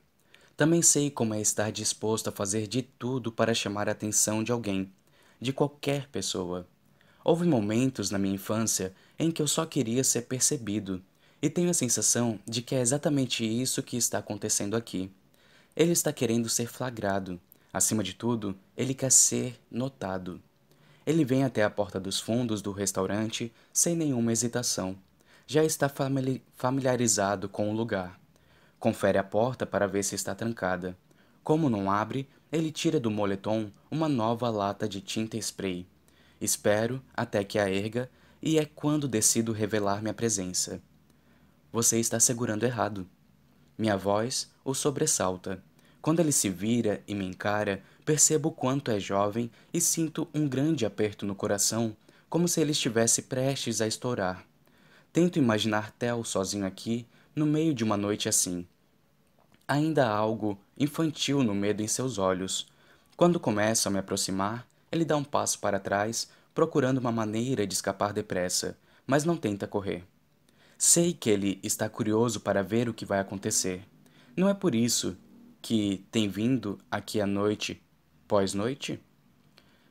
Também 0.57 0.81
sei 0.81 1.11
como 1.11 1.35
é 1.35 1.39
estar 1.39 1.71
disposto 1.71 2.27
a 2.27 2.31
fazer 2.31 2.65
de 2.65 2.81
tudo 2.81 3.31
para 3.31 3.53
chamar 3.53 3.87
a 3.87 3.91
atenção 3.91 4.43
de 4.43 4.51
alguém, 4.51 4.91
de 5.39 5.53
qualquer 5.53 6.07
pessoa. 6.07 6.67
Houve 7.23 7.45
momentos 7.45 8.09
na 8.09 8.17
minha 8.17 8.33
infância 8.33 8.95
em 9.19 9.29
que 9.29 9.43
eu 9.43 9.47
só 9.47 9.63
queria 9.63 10.03
ser 10.03 10.23
percebido, 10.23 10.99
e 11.39 11.51
tenho 11.51 11.69
a 11.69 11.73
sensação 11.73 12.39
de 12.47 12.63
que 12.63 12.73
é 12.73 12.81
exatamente 12.81 13.45
isso 13.45 13.83
que 13.83 13.95
está 13.95 14.17
acontecendo 14.17 14.75
aqui. 14.75 15.11
Ele 15.75 15.91
está 15.91 16.11
querendo 16.11 16.49
ser 16.49 16.65
flagrado. 16.67 17.39
Acima 17.71 18.03
de 18.03 18.15
tudo, 18.15 18.57
ele 18.75 18.95
quer 18.95 19.11
ser 19.11 19.55
notado. 19.69 20.41
Ele 21.05 21.23
vem 21.23 21.43
até 21.43 21.63
a 21.63 21.69
porta 21.69 21.99
dos 21.99 22.19
fundos 22.19 22.59
do 22.59 22.71
restaurante 22.71 23.53
sem 23.71 23.95
nenhuma 23.95 24.31
hesitação. 24.31 24.97
Já 25.53 25.65
está 25.65 25.91
familiarizado 26.55 27.49
com 27.49 27.69
o 27.69 27.75
lugar. 27.75 28.17
Confere 28.79 29.17
a 29.17 29.23
porta 29.23 29.65
para 29.65 29.85
ver 29.85 30.01
se 30.01 30.15
está 30.15 30.33
trancada. 30.33 30.97
Como 31.43 31.69
não 31.69 31.91
abre, 31.91 32.29
ele 32.49 32.71
tira 32.71 33.01
do 33.01 33.11
moletom 33.11 33.69
uma 33.91 34.07
nova 34.07 34.49
lata 34.49 34.87
de 34.87 35.01
tinta 35.01 35.35
spray. 35.35 35.85
Espero 36.39 37.03
até 37.13 37.43
que 37.43 37.59
a 37.59 37.69
erga 37.69 38.09
e 38.41 38.57
é 38.57 38.63
quando 38.63 39.09
decido 39.09 39.51
revelar 39.51 40.01
minha 40.01 40.13
presença. 40.13 40.81
Você 41.69 41.99
está 41.99 42.17
segurando 42.17 42.63
errado. 42.63 43.05
Minha 43.77 43.97
voz 43.97 44.49
o 44.63 44.73
sobressalta. 44.73 45.61
Quando 46.01 46.21
ele 46.21 46.31
se 46.31 46.49
vira 46.49 47.03
e 47.05 47.13
me 47.13 47.25
encara, 47.25 47.83
percebo 48.05 48.47
o 48.47 48.53
quanto 48.53 48.89
é 48.89 49.01
jovem 49.01 49.51
e 49.73 49.81
sinto 49.81 50.29
um 50.33 50.47
grande 50.47 50.85
aperto 50.85 51.25
no 51.25 51.35
coração, 51.35 51.93
como 52.29 52.47
se 52.47 52.61
ele 52.61 52.71
estivesse 52.71 53.23
prestes 53.23 53.81
a 53.81 53.87
estourar. 53.87 54.49
Tento 55.13 55.37
imaginar 55.37 55.91
Theo 55.91 56.23
sozinho 56.23 56.65
aqui, 56.65 57.05
no 57.35 57.45
meio 57.45 57.73
de 57.73 57.83
uma 57.83 57.97
noite 57.97 58.29
assim. 58.29 58.65
Ainda 59.67 60.07
há 60.07 60.15
algo 60.15 60.57
infantil 60.77 61.43
no 61.43 61.53
medo 61.53 61.81
em 61.81 61.87
seus 61.87 62.17
olhos. 62.17 62.67
Quando 63.17 63.39
começo 63.39 63.87
a 63.87 63.91
me 63.91 63.99
aproximar, 63.99 64.65
ele 64.89 65.03
dá 65.03 65.17
um 65.17 65.23
passo 65.23 65.59
para 65.59 65.79
trás, 65.79 66.29
procurando 66.53 66.99
uma 66.99 67.11
maneira 67.11 67.67
de 67.67 67.73
escapar 67.73 68.13
depressa, 68.13 68.77
mas 69.05 69.25
não 69.25 69.35
tenta 69.35 69.67
correr. 69.67 70.05
Sei 70.77 71.13
que 71.13 71.29
ele 71.29 71.59
está 71.61 71.89
curioso 71.89 72.39
para 72.39 72.63
ver 72.63 72.87
o 72.87 72.93
que 72.93 73.05
vai 73.05 73.19
acontecer. 73.19 73.83
Não 74.35 74.47
é 74.47 74.53
por 74.53 74.73
isso 74.73 75.17
que 75.61 76.05
tem 76.09 76.29
vindo 76.29 76.79
aqui 76.89 77.19
à 77.19 77.27
noite, 77.27 77.81
pós-noite? 78.27 78.97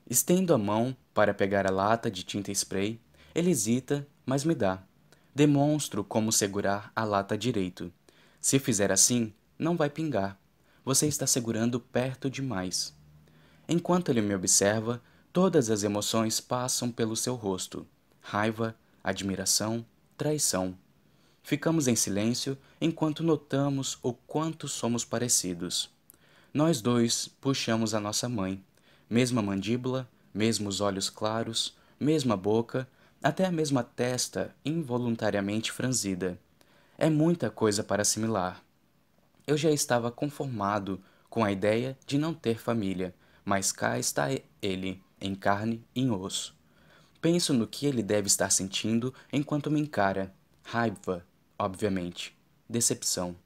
Estendo 0.08 0.54
a 0.54 0.58
mão 0.58 0.96
para 1.12 1.34
pegar 1.34 1.66
a 1.66 1.70
lata 1.70 2.10
de 2.10 2.24
tinta 2.24 2.50
spray. 2.50 2.98
Ele 3.34 3.50
hesita, 3.50 4.06
mas 4.24 4.44
me 4.44 4.54
dá. 4.54 4.82
Demonstro 5.34 6.02
como 6.02 6.32
segurar 6.32 6.90
a 6.94 7.04
lata 7.04 7.38
direito. 7.38 7.92
Se 8.40 8.58
fizer 8.58 8.90
assim, 8.90 9.32
não 9.58 9.76
vai 9.76 9.88
pingar. 9.88 10.38
Você 10.84 11.06
está 11.06 11.26
segurando 11.26 11.78
perto 11.78 12.28
demais. 12.28 12.94
Enquanto 13.68 14.08
ele 14.08 14.20
me 14.20 14.34
observa, 14.34 15.00
todas 15.32 15.70
as 15.70 15.84
emoções 15.84 16.40
passam 16.40 16.90
pelo 16.90 17.14
seu 17.14 17.36
rosto: 17.36 17.86
raiva, 18.20 18.74
admiração, 19.04 19.86
traição. 20.16 20.76
Ficamos 21.42 21.86
em 21.86 21.94
silêncio 21.94 22.58
enquanto 22.80 23.22
notamos 23.22 23.98
o 24.02 24.12
quanto 24.12 24.66
somos 24.66 25.04
parecidos. 25.04 25.88
Nós 26.52 26.80
dois 26.80 27.28
puxamos 27.40 27.94
a 27.94 28.00
nossa 28.00 28.28
mãe, 28.28 28.62
mesma 29.08 29.40
mandíbula, 29.40 30.08
mesmos 30.34 30.80
olhos 30.80 31.08
claros, 31.08 31.76
mesma 31.98 32.36
boca, 32.36 32.88
até 33.22 33.44
a 33.44 33.52
mesma 33.52 33.82
testa 33.82 34.54
involuntariamente 34.64 35.70
franzida. 35.70 36.38
É 36.96 37.10
muita 37.10 37.50
coisa 37.50 37.84
para 37.84 38.02
assimilar. 38.02 38.62
Eu 39.46 39.56
já 39.56 39.70
estava 39.70 40.10
conformado 40.10 41.02
com 41.28 41.44
a 41.44 41.52
ideia 41.52 41.98
de 42.06 42.16
não 42.16 42.32
ter 42.32 42.58
família, 42.58 43.14
mas 43.44 43.72
cá 43.72 43.98
está 43.98 44.28
ele, 44.62 45.02
em 45.20 45.34
carne 45.34 45.84
e 45.94 46.00
em 46.00 46.10
osso. 46.10 46.56
Penso 47.20 47.52
no 47.52 47.66
que 47.66 47.84
ele 47.84 48.02
deve 48.02 48.26
estar 48.26 48.50
sentindo 48.50 49.12
enquanto 49.30 49.70
me 49.70 49.80
encara. 49.80 50.34
Raiva, 50.62 51.26
obviamente. 51.58 52.34
Decepção. 52.68 53.36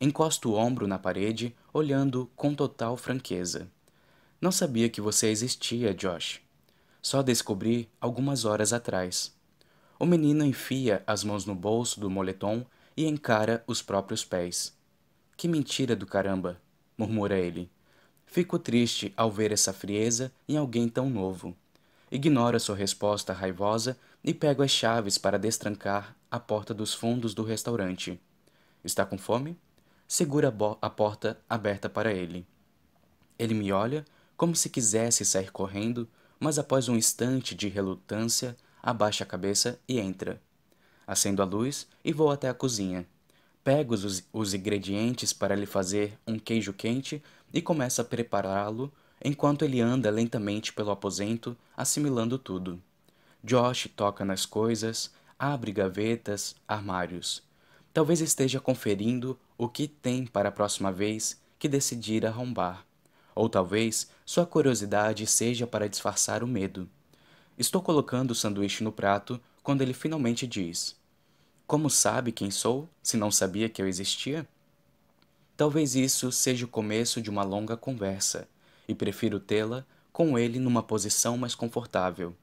Encosto 0.00 0.50
o 0.50 0.54
ombro 0.54 0.88
na 0.88 0.98
parede, 0.98 1.54
olhando 1.72 2.28
com 2.34 2.52
total 2.54 2.96
franqueza. 2.96 3.70
Não 4.40 4.50
sabia 4.50 4.88
que 4.90 5.00
você 5.00 5.28
existia, 5.28 5.94
Josh. 5.94 6.43
Só 7.04 7.22
descobri 7.22 7.90
algumas 8.00 8.46
horas 8.46 8.72
atrás. 8.72 9.30
O 9.98 10.06
menino 10.06 10.42
enfia 10.42 11.02
as 11.06 11.22
mãos 11.22 11.44
no 11.44 11.54
bolso 11.54 12.00
do 12.00 12.08
moletom 12.08 12.64
e 12.96 13.06
encara 13.06 13.62
os 13.66 13.82
próprios 13.82 14.24
pés. 14.24 14.74
Que 15.36 15.46
mentira 15.46 15.94
do 15.94 16.06
caramba! 16.06 16.58
murmura 16.96 17.38
ele. 17.38 17.70
Fico 18.24 18.58
triste 18.58 19.12
ao 19.18 19.30
ver 19.30 19.52
essa 19.52 19.70
frieza 19.70 20.32
em 20.48 20.56
alguém 20.56 20.88
tão 20.88 21.10
novo. 21.10 21.54
Ignoro 22.10 22.58
sua 22.58 22.74
resposta 22.74 23.34
raivosa 23.34 23.98
e 24.24 24.32
pego 24.32 24.62
as 24.62 24.70
chaves 24.70 25.18
para 25.18 25.38
destrancar 25.38 26.16
a 26.30 26.40
porta 26.40 26.72
dos 26.72 26.94
fundos 26.94 27.34
do 27.34 27.42
restaurante. 27.42 28.18
Está 28.82 29.04
com 29.04 29.18
fome? 29.18 29.58
Segura 30.08 30.48
a, 30.48 30.86
a 30.86 30.88
porta 30.88 31.38
aberta 31.50 31.86
para 31.86 32.14
ele. 32.14 32.46
Ele 33.38 33.52
me 33.52 33.70
olha 33.72 34.06
como 34.38 34.56
se 34.56 34.70
quisesse 34.70 35.22
sair 35.22 35.52
correndo, 35.52 36.08
mas 36.44 36.58
após 36.58 36.90
um 36.90 36.94
instante 36.94 37.54
de 37.54 37.68
relutância, 37.68 38.54
abaixa 38.82 39.24
a 39.24 39.26
cabeça 39.26 39.80
e 39.88 39.98
entra. 39.98 40.38
Acendo 41.06 41.40
a 41.40 41.44
luz 41.46 41.88
e 42.04 42.12
vou 42.12 42.30
até 42.30 42.50
a 42.50 42.52
cozinha. 42.52 43.06
Pego 43.64 43.94
os, 43.94 44.22
os 44.30 44.52
ingredientes 44.52 45.32
para 45.32 45.56
lhe 45.56 45.64
fazer 45.64 46.18
um 46.26 46.38
queijo 46.38 46.74
quente 46.74 47.22
e 47.50 47.62
começo 47.62 48.02
a 48.02 48.04
prepará-lo 48.04 48.92
enquanto 49.24 49.64
ele 49.64 49.80
anda 49.80 50.10
lentamente 50.10 50.70
pelo 50.70 50.90
aposento, 50.90 51.56
assimilando 51.74 52.36
tudo. 52.36 52.78
Josh 53.42 53.88
toca 53.96 54.22
nas 54.22 54.44
coisas, 54.44 55.10
abre 55.38 55.72
gavetas, 55.72 56.54
armários. 56.68 57.42
Talvez 57.90 58.20
esteja 58.20 58.60
conferindo 58.60 59.38
o 59.56 59.66
que 59.66 59.88
tem 59.88 60.26
para 60.26 60.50
a 60.50 60.52
próxima 60.52 60.92
vez 60.92 61.40
que 61.58 61.70
decidir 61.70 62.26
arrombar. 62.26 62.84
Ou 63.34 63.48
talvez 63.48 64.08
sua 64.24 64.46
curiosidade 64.46 65.26
seja 65.26 65.66
para 65.66 65.88
disfarçar 65.88 66.42
o 66.42 66.46
medo. 66.46 66.88
Estou 67.58 67.82
colocando 67.82 68.30
o 68.30 68.34
sanduíche 68.34 68.82
no 68.82 68.92
prato 68.92 69.40
quando 69.62 69.82
ele 69.82 69.94
finalmente 69.94 70.46
diz: 70.46 70.96
Como 71.66 71.88
sabe 71.90 72.32
quem 72.32 72.50
sou, 72.50 72.88
se 73.02 73.16
não 73.16 73.30
sabia 73.30 73.68
que 73.68 73.80
eu 73.80 73.88
existia? 73.88 74.46
Talvez 75.56 75.94
isso 75.94 76.32
seja 76.32 76.64
o 76.64 76.68
começo 76.68 77.20
de 77.20 77.30
uma 77.30 77.44
longa 77.44 77.76
conversa, 77.76 78.48
e 78.88 78.94
prefiro 78.94 79.38
tê-la 79.38 79.84
com 80.12 80.38
ele 80.38 80.58
numa 80.58 80.82
posição 80.82 81.36
mais 81.36 81.54
confortável. 81.54 82.34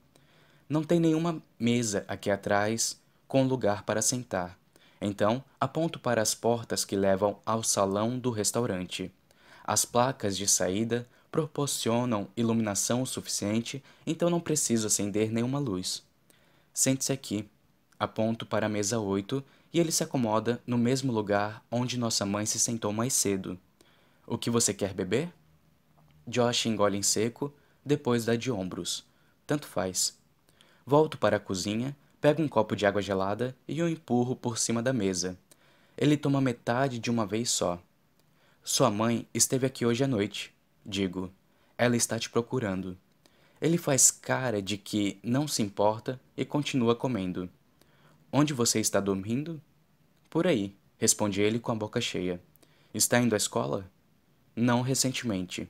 Não 0.68 0.84
tem 0.84 1.00
nenhuma 1.00 1.42
mesa 1.60 2.06
aqui 2.08 2.32
atrás 2.32 3.00
com 3.28 3.44
lugar 3.44 3.84
para 3.84 4.02
sentar. 4.02 4.58
Então, 5.02 5.44
aponto 5.60 6.00
para 6.00 6.22
as 6.22 6.34
portas 6.34 6.86
que 6.86 6.96
levam 6.96 7.40
ao 7.46 7.64
salão 7.64 8.18
do 8.18 8.30
restaurante. 8.30 9.12
As 9.64 9.86
placas 9.86 10.38
de 10.38 10.48
saída 10.48 11.08
proporcionam 11.32 12.28
iluminação 12.36 13.02
o 13.02 13.08
suficiente, 13.08 13.84
então 14.06 14.30
não 14.30 14.40
preciso 14.40 14.88
acender 14.88 15.32
nenhuma 15.32 15.60
luz. 15.60 16.04
Sente-se 16.74 17.12
aqui. 17.12 17.50
Aponto 17.98 18.46
para 18.46 18.66
a 18.66 18.70
mesa 18.70 19.00
8 19.00 19.44
e 19.74 19.80
ele 19.80 19.92
se 19.92 20.04
acomoda 20.04 20.62
no 20.66 20.78
mesmo 20.78 21.12
lugar 21.12 21.64
onde 21.72 21.98
nossa 21.98 22.26
mãe 22.26 22.46
se 22.46 22.60
sentou 22.60 22.92
mais 22.92 23.14
cedo. 23.14 23.58
O 24.26 24.38
que 24.38 24.50
você 24.50 24.74
quer 24.74 24.94
beber? 24.94 25.32
Josh 26.28 26.66
engole 26.66 26.98
em 26.98 27.04
seco, 27.04 27.54
depois 27.86 28.26
dá 28.26 28.36
de 28.36 28.52
ombros. 28.52 29.06
Tanto 29.46 29.68
faz. 29.68 30.18
Volto 30.86 31.18
para 31.18 31.38
a 31.38 31.40
cozinha, 31.40 31.96
pego 32.20 32.42
um 32.42 32.48
copo 32.48 32.76
de 32.76 32.86
água 32.86 33.02
gelada 33.02 33.56
e 33.68 33.82
o 33.82 33.90
empurro 33.90 34.36
por 34.36 34.58
cima 34.58 34.82
da 34.82 34.94
mesa. 34.94 35.38
Ele 35.98 36.18
toma 36.18 36.42
metade 36.42 37.00
de 37.00 37.10
uma 37.10 37.26
vez 37.26 37.50
só. 37.50 37.82
Sua 38.64 38.92
mãe 38.92 39.28
esteve 39.34 39.66
aqui 39.66 39.88
hoje 39.88 40.04
à 40.04 40.08
noite. 40.08 40.54
Digo. 40.86 41.32
Ela 41.76 41.98
está 41.98 42.20
te 42.20 42.30
procurando. 42.30 42.96
Ele 43.60 43.76
faz 43.76 44.12
cara 44.12 44.62
de 44.62 44.78
que 44.78 45.20
não 45.24 45.48
se 45.48 45.64
importa 45.64 46.22
e 46.38 46.46
continua 46.46 46.96
comendo. 46.96 47.50
Onde 48.32 48.54
você 48.54 48.80
está 48.80 49.00
dormindo? 49.00 49.60
Por 50.30 50.46
aí, 50.46 50.76
responde 51.00 51.42
ele 51.42 51.60
com 51.60 51.72
a 51.72 51.76
boca 51.76 52.00
cheia. 52.00 52.40
Está 52.94 53.20
indo 53.20 53.34
à 53.34 53.38
escola? 53.38 53.90
Não 54.56 54.82
recentemente. 54.82 55.68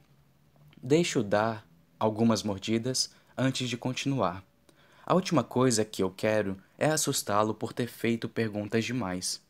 Deixo 0.84 1.24
dar 1.24 1.66
algumas 1.98 2.44
mordidas 2.44 3.16
antes 3.38 3.70
de 3.70 3.78
continuar. 3.78 4.44
A 5.06 5.14
última 5.14 5.46
coisa 5.46 5.86
que 5.86 6.04
eu 6.04 6.12
quero 6.12 6.58
é 6.78 6.88
assustá-lo 6.88 7.54
por 7.54 7.72
ter 7.72 7.88
feito 7.88 8.28
perguntas 8.28 8.84
demais. 8.84 9.42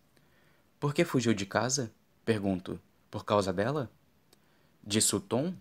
Por 0.80 0.94
que 0.94 1.04
fugiu 1.04 1.34
de 1.34 1.48
casa? 1.48 1.92
Pergunto. 2.24 2.80
Por 3.12 3.26
causa 3.26 3.52
dela? 3.52 3.92
De 4.82 5.02
Sutton? 5.02 5.54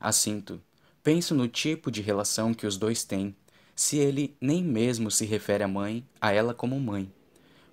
Assinto. 0.00 0.60
Penso 1.02 1.34
no 1.34 1.46
tipo 1.46 1.90
de 1.90 2.00
relação 2.00 2.54
que 2.54 2.66
os 2.66 2.78
dois 2.78 3.04
têm, 3.04 3.36
se 3.76 3.98
ele 3.98 4.36
nem 4.40 4.64
mesmo 4.64 5.10
se 5.10 5.26
refere 5.26 5.62
à 5.62 5.68
mãe, 5.68 6.06
a 6.20 6.32
ela 6.32 6.54
como 6.54 6.80
mãe. 6.80 7.12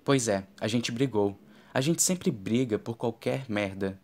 Pois 0.04 0.28
é, 0.28 0.46
a 0.60 0.68
gente 0.68 0.92
brigou. 0.92 1.38
A 1.72 1.80
gente 1.80 2.02
sempre 2.02 2.30
briga 2.30 2.78
por 2.78 2.96
qualquer 2.96 3.48
merda. 3.48 3.98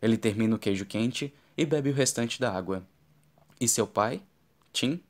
Ele 0.00 0.16
termina 0.16 0.54
o 0.54 0.58
queijo 0.58 0.86
quente 0.86 1.34
e 1.56 1.66
bebe 1.66 1.90
o 1.90 1.94
restante 1.94 2.40
da 2.40 2.52
água. 2.52 2.86
E 3.60 3.66
seu 3.66 3.86
pai? 3.86 4.22
Tim? 4.72 5.02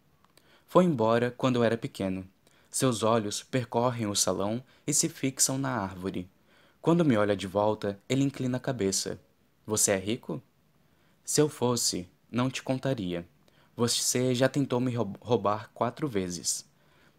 Foi 0.66 0.84
embora 0.84 1.30
quando 1.36 1.62
era 1.62 1.76
pequeno. 1.76 2.26
Seus 2.70 3.02
olhos 3.02 3.42
percorrem 3.42 4.06
o 4.06 4.14
salão 4.14 4.62
e 4.86 4.94
se 4.94 5.08
fixam 5.08 5.58
na 5.58 5.70
árvore. 5.70 6.30
Quando 6.88 7.04
me 7.04 7.18
olha 7.18 7.36
de 7.36 7.46
volta, 7.46 8.00
ele 8.08 8.24
inclina 8.24 8.56
a 8.56 8.60
cabeça. 8.60 9.20
Você 9.66 9.90
é 9.90 9.98
rico? 9.98 10.40
Se 11.22 11.38
eu 11.38 11.46
fosse, 11.46 12.08
não 12.32 12.48
te 12.48 12.62
contaria. 12.62 13.28
Você 13.76 14.34
já 14.34 14.48
tentou 14.48 14.80
me 14.80 14.94
roubar 15.20 15.70
quatro 15.74 16.08
vezes. 16.08 16.64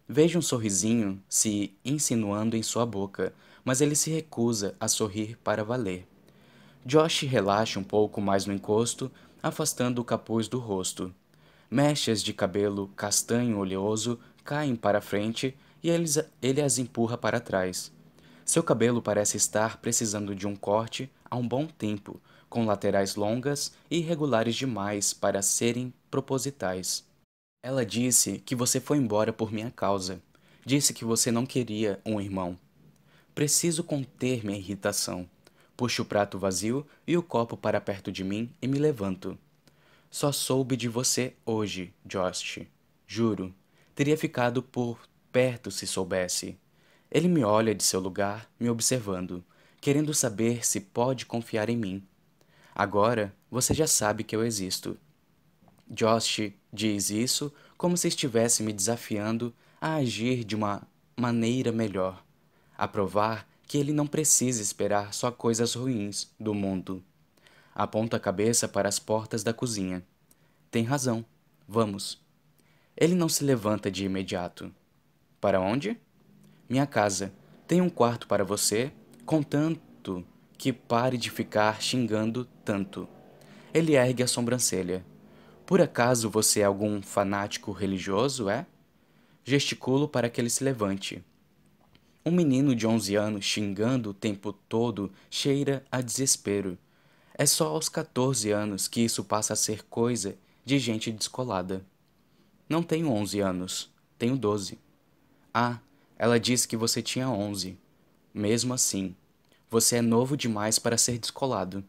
Vejo 0.08 0.40
um 0.40 0.42
sorrisinho 0.42 1.22
se 1.28 1.72
insinuando 1.84 2.56
em 2.56 2.64
sua 2.64 2.84
boca, 2.84 3.32
mas 3.64 3.80
ele 3.80 3.94
se 3.94 4.10
recusa 4.10 4.74
a 4.80 4.88
sorrir 4.88 5.38
para 5.38 5.62
valer. 5.62 6.04
Josh 6.84 7.20
relaxa 7.20 7.78
um 7.78 7.84
pouco 7.84 8.20
mais 8.20 8.46
no 8.46 8.52
encosto, 8.52 9.08
afastando 9.40 10.00
o 10.00 10.04
capuz 10.04 10.48
do 10.48 10.58
rosto. 10.58 11.14
Mechas 11.70 12.24
de 12.24 12.32
cabelo 12.32 12.88
castanho 12.96 13.58
oleoso 13.58 14.18
caem 14.42 14.74
para 14.74 15.00
frente 15.00 15.56
e 15.80 15.88
ele, 15.88 16.06
ele 16.42 16.60
as 16.60 16.76
empurra 16.76 17.16
para 17.16 17.38
trás. 17.38 17.92
Seu 18.50 18.64
cabelo 18.64 19.00
parece 19.00 19.36
estar 19.36 19.76
precisando 19.76 20.34
de 20.34 20.44
um 20.44 20.56
corte 20.56 21.08
há 21.30 21.36
um 21.36 21.46
bom 21.46 21.68
tempo, 21.68 22.20
com 22.48 22.66
laterais 22.66 23.14
longas 23.14 23.72
e 23.88 23.98
irregulares 23.98 24.56
demais 24.56 25.14
para 25.14 25.40
serem 25.40 25.94
propositais. 26.10 27.06
Ela 27.62 27.86
disse 27.86 28.40
que 28.40 28.56
você 28.56 28.80
foi 28.80 28.98
embora 28.98 29.32
por 29.32 29.52
minha 29.52 29.70
causa. 29.70 30.20
Disse 30.66 30.92
que 30.92 31.04
você 31.04 31.30
não 31.30 31.46
queria 31.46 32.00
um 32.04 32.20
irmão. 32.20 32.58
Preciso 33.36 33.84
conter 33.84 34.44
minha 34.44 34.58
irritação. 34.58 35.30
Puxo 35.76 36.02
o 36.02 36.04
prato 36.04 36.36
vazio 36.36 36.84
e 37.06 37.16
o 37.16 37.22
copo 37.22 37.56
para 37.56 37.80
perto 37.80 38.10
de 38.10 38.24
mim 38.24 38.50
e 38.60 38.66
me 38.66 38.80
levanto. 38.80 39.38
Só 40.10 40.32
soube 40.32 40.76
de 40.76 40.88
você 40.88 41.34
hoje, 41.46 41.94
Josh. 42.04 42.66
Juro. 43.06 43.54
Teria 43.94 44.18
ficado 44.18 44.60
por 44.60 44.98
perto 45.30 45.70
se 45.70 45.86
soubesse. 45.86 46.58
Ele 47.10 47.28
me 47.28 47.42
olha 47.42 47.74
de 47.74 47.82
seu 47.82 48.00
lugar, 48.00 48.48
me 48.58 48.70
observando, 48.70 49.44
querendo 49.80 50.14
saber 50.14 50.64
se 50.64 50.80
pode 50.80 51.26
confiar 51.26 51.68
em 51.68 51.76
mim. 51.76 52.02
Agora 52.74 53.34
você 53.50 53.74
já 53.74 53.86
sabe 53.86 54.22
que 54.22 54.36
eu 54.36 54.44
existo. 54.44 54.96
Josh 55.88 56.52
diz 56.72 57.10
isso 57.10 57.52
como 57.76 57.96
se 57.96 58.08
estivesse 58.08 58.62
me 58.62 58.72
desafiando 58.72 59.52
a 59.80 59.96
agir 59.96 60.44
de 60.44 60.54
uma 60.54 60.82
maneira 61.16 61.72
melhor, 61.72 62.24
a 62.78 62.86
provar 62.86 63.48
que 63.66 63.78
ele 63.78 63.92
não 63.92 64.06
precisa 64.06 64.62
esperar 64.62 65.12
só 65.12 65.30
coisas 65.30 65.74
ruins 65.74 66.30
do 66.38 66.54
mundo. 66.54 67.02
Aponta 67.74 68.16
a 68.16 68.20
cabeça 68.20 68.68
para 68.68 68.88
as 68.88 68.98
portas 68.98 69.42
da 69.42 69.52
cozinha. 69.52 70.04
Tem 70.70 70.84
razão. 70.84 71.24
Vamos. 71.66 72.20
Ele 72.96 73.14
não 73.14 73.28
se 73.28 73.44
levanta 73.44 73.90
de 73.90 74.04
imediato. 74.04 74.74
Para 75.40 75.60
onde? 75.60 75.98
Minha 76.70 76.86
casa. 76.86 77.32
Tem 77.66 77.80
um 77.80 77.90
quarto 77.90 78.28
para 78.28 78.44
você, 78.44 78.92
contanto 79.26 80.24
que 80.56 80.72
pare 80.72 81.18
de 81.18 81.28
ficar 81.28 81.82
xingando 81.82 82.44
tanto. 82.64 83.08
Ele 83.74 83.96
ergue 83.96 84.22
a 84.22 84.28
sobrancelha. 84.28 85.04
Por 85.66 85.80
acaso 85.80 86.30
você 86.30 86.60
é 86.60 86.64
algum 86.64 87.02
fanático 87.02 87.72
religioso, 87.72 88.48
é? 88.48 88.64
Gesticulo 89.42 90.06
para 90.06 90.30
que 90.30 90.40
ele 90.40 90.48
se 90.48 90.62
levante. 90.62 91.24
Um 92.24 92.30
menino 92.30 92.72
de 92.72 92.86
11 92.86 93.16
anos 93.16 93.44
xingando 93.44 94.10
o 94.10 94.14
tempo 94.14 94.52
todo 94.52 95.10
cheira 95.28 95.84
a 95.90 96.00
desespero. 96.00 96.78
É 97.34 97.46
só 97.46 97.66
aos 97.66 97.88
14 97.88 98.52
anos 98.52 98.86
que 98.86 99.00
isso 99.00 99.24
passa 99.24 99.54
a 99.54 99.56
ser 99.56 99.82
coisa 99.86 100.38
de 100.64 100.78
gente 100.78 101.10
descolada. 101.10 101.84
Não 102.68 102.80
tenho 102.80 103.10
11 103.10 103.40
anos, 103.40 103.90
tenho 104.16 104.36
12. 104.36 104.78
Ah, 105.52 105.80
ela 106.20 106.38
disse 106.38 106.68
que 106.68 106.76
você 106.76 107.00
tinha 107.00 107.30
11. 107.30 107.78
Mesmo 108.34 108.74
assim, 108.74 109.16
você 109.70 109.96
é 109.96 110.02
novo 110.02 110.36
demais 110.36 110.78
para 110.78 110.98
ser 110.98 111.16
descolado. 111.16 111.82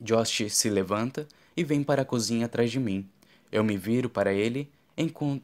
Josh 0.00 0.50
se 0.50 0.68
levanta 0.68 1.28
e 1.56 1.62
vem 1.62 1.84
para 1.84 2.02
a 2.02 2.04
cozinha 2.04 2.46
atrás 2.46 2.72
de 2.72 2.80
mim. 2.80 3.08
Eu 3.52 3.62
me 3.62 3.76
viro 3.76 4.10
para 4.10 4.32
ele 4.32 4.68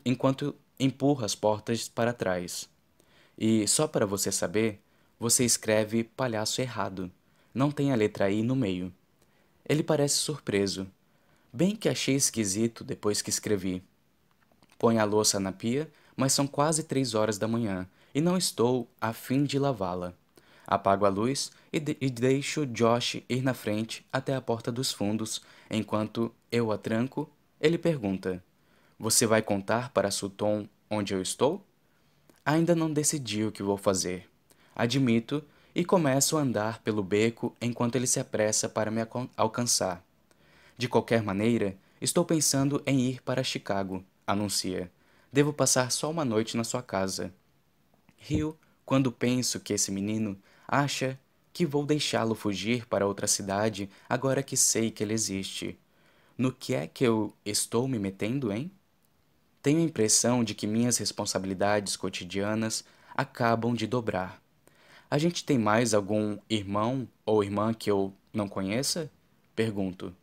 enquanto 0.04 0.52
empurra 0.80 1.26
as 1.26 1.36
portas 1.36 1.88
para 1.88 2.12
trás. 2.12 2.68
E 3.38 3.68
só 3.68 3.86
para 3.86 4.04
você 4.04 4.32
saber, 4.32 4.80
você 5.16 5.44
escreve 5.44 6.02
palhaço 6.02 6.60
errado. 6.60 7.08
Não 7.54 7.70
tem 7.70 7.92
a 7.92 7.96
letra 7.96 8.28
I 8.28 8.42
no 8.42 8.56
meio. 8.56 8.92
Ele 9.64 9.84
parece 9.84 10.16
surpreso. 10.16 10.88
Bem 11.52 11.76
que 11.76 11.88
achei 11.88 12.16
esquisito 12.16 12.82
depois 12.82 13.22
que 13.22 13.30
escrevi. 13.30 13.80
Põe 14.76 14.98
a 14.98 15.04
louça 15.04 15.38
na 15.38 15.52
pia, 15.52 15.88
mas 16.16 16.32
são 16.32 16.46
quase 16.46 16.84
três 16.84 17.14
horas 17.14 17.38
da 17.38 17.48
manhã 17.48 17.86
e 18.14 18.20
não 18.20 18.36
estou 18.36 18.88
a 19.00 19.12
fim 19.12 19.44
de 19.44 19.58
lavá-la. 19.58 20.12
Apago 20.66 21.04
a 21.04 21.08
luz 21.08 21.50
e, 21.72 21.80
de 21.80 21.96
e 22.00 22.08
deixo 22.08 22.66
Josh 22.66 23.22
ir 23.28 23.42
na 23.42 23.54
frente 23.54 24.06
até 24.12 24.34
a 24.34 24.40
porta 24.40 24.70
dos 24.70 24.92
fundos. 24.92 25.42
Enquanto 25.70 26.32
eu 26.50 26.70
a 26.70 26.78
tranco, 26.78 27.28
ele 27.60 27.78
pergunta: 27.78 28.42
Você 28.98 29.26
vai 29.26 29.42
contar 29.42 29.90
para 29.90 30.10
Sutton 30.10 30.68
onde 30.90 31.14
eu 31.14 31.20
estou? 31.20 31.64
Ainda 32.44 32.74
não 32.74 32.92
decidi 32.92 33.44
o 33.44 33.52
que 33.52 33.62
vou 33.62 33.76
fazer. 33.76 34.28
Admito 34.74 35.44
e 35.74 35.84
começo 35.84 36.36
a 36.36 36.40
andar 36.40 36.80
pelo 36.80 37.02
beco 37.02 37.54
enquanto 37.60 37.96
ele 37.96 38.06
se 38.06 38.20
apressa 38.20 38.68
para 38.68 38.90
me 38.90 39.00
alcançar. 39.36 40.04
De 40.76 40.88
qualquer 40.88 41.22
maneira, 41.22 41.76
estou 42.00 42.24
pensando 42.24 42.82
em 42.86 43.00
ir 43.00 43.22
para 43.22 43.44
Chicago, 43.44 44.04
anuncia. 44.26 44.90
Devo 45.32 45.50
passar 45.50 45.90
só 45.90 46.10
uma 46.10 46.26
noite 46.26 46.58
na 46.58 46.64
sua 46.64 46.82
casa. 46.82 47.32
Rio 48.18 48.58
quando 48.84 49.10
penso 49.10 49.58
que 49.60 49.72
esse 49.72 49.90
menino 49.90 50.38
acha 50.68 51.18
que 51.54 51.64
vou 51.64 51.86
deixá-lo 51.86 52.34
fugir 52.34 52.86
para 52.86 53.06
outra 53.06 53.26
cidade 53.26 53.88
agora 54.06 54.42
que 54.42 54.58
sei 54.58 54.90
que 54.90 55.02
ele 55.02 55.14
existe. 55.14 55.78
No 56.36 56.52
que 56.52 56.74
é 56.74 56.86
que 56.86 57.04
eu 57.04 57.34
estou 57.46 57.88
me 57.88 57.98
metendo, 57.98 58.52
hein? 58.52 58.70
Tenho 59.62 59.78
a 59.78 59.84
impressão 59.84 60.44
de 60.44 60.54
que 60.54 60.66
minhas 60.66 60.98
responsabilidades 60.98 61.96
cotidianas 61.96 62.84
acabam 63.14 63.74
de 63.74 63.86
dobrar. 63.86 64.42
A 65.10 65.16
gente 65.16 65.44
tem 65.44 65.58
mais 65.58 65.94
algum 65.94 66.36
irmão 66.48 67.08
ou 67.24 67.42
irmã 67.42 67.72
que 67.72 67.90
eu 67.90 68.12
não 68.32 68.48
conheça? 68.48 69.10
Pergunto. 69.54 70.14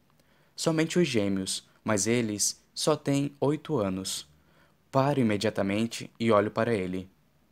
Somente 0.55 0.99
os 0.99 1.07
gêmeos, 1.07 1.67
mas 1.83 2.05
eles 2.05 2.61
só 2.73 2.95
têm 2.95 3.35
oito 3.39 3.77
anos. 3.77 4.27
Paro 4.91 5.19
imediatamente 5.19 6.09
e 6.19 6.31
olho 6.31 6.49
para 6.49 6.73
ele. 6.73 7.07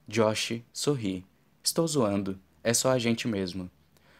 Josh 0.08 0.60
sorri. 0.74 1.24
Estou 1.64 1.88
zoando, 1.88 2.40
é 2.64 2.74
só 2.74 2.90
a 2.90 2.98
gente 2.98 3.28
mesmo. 3.28 3.70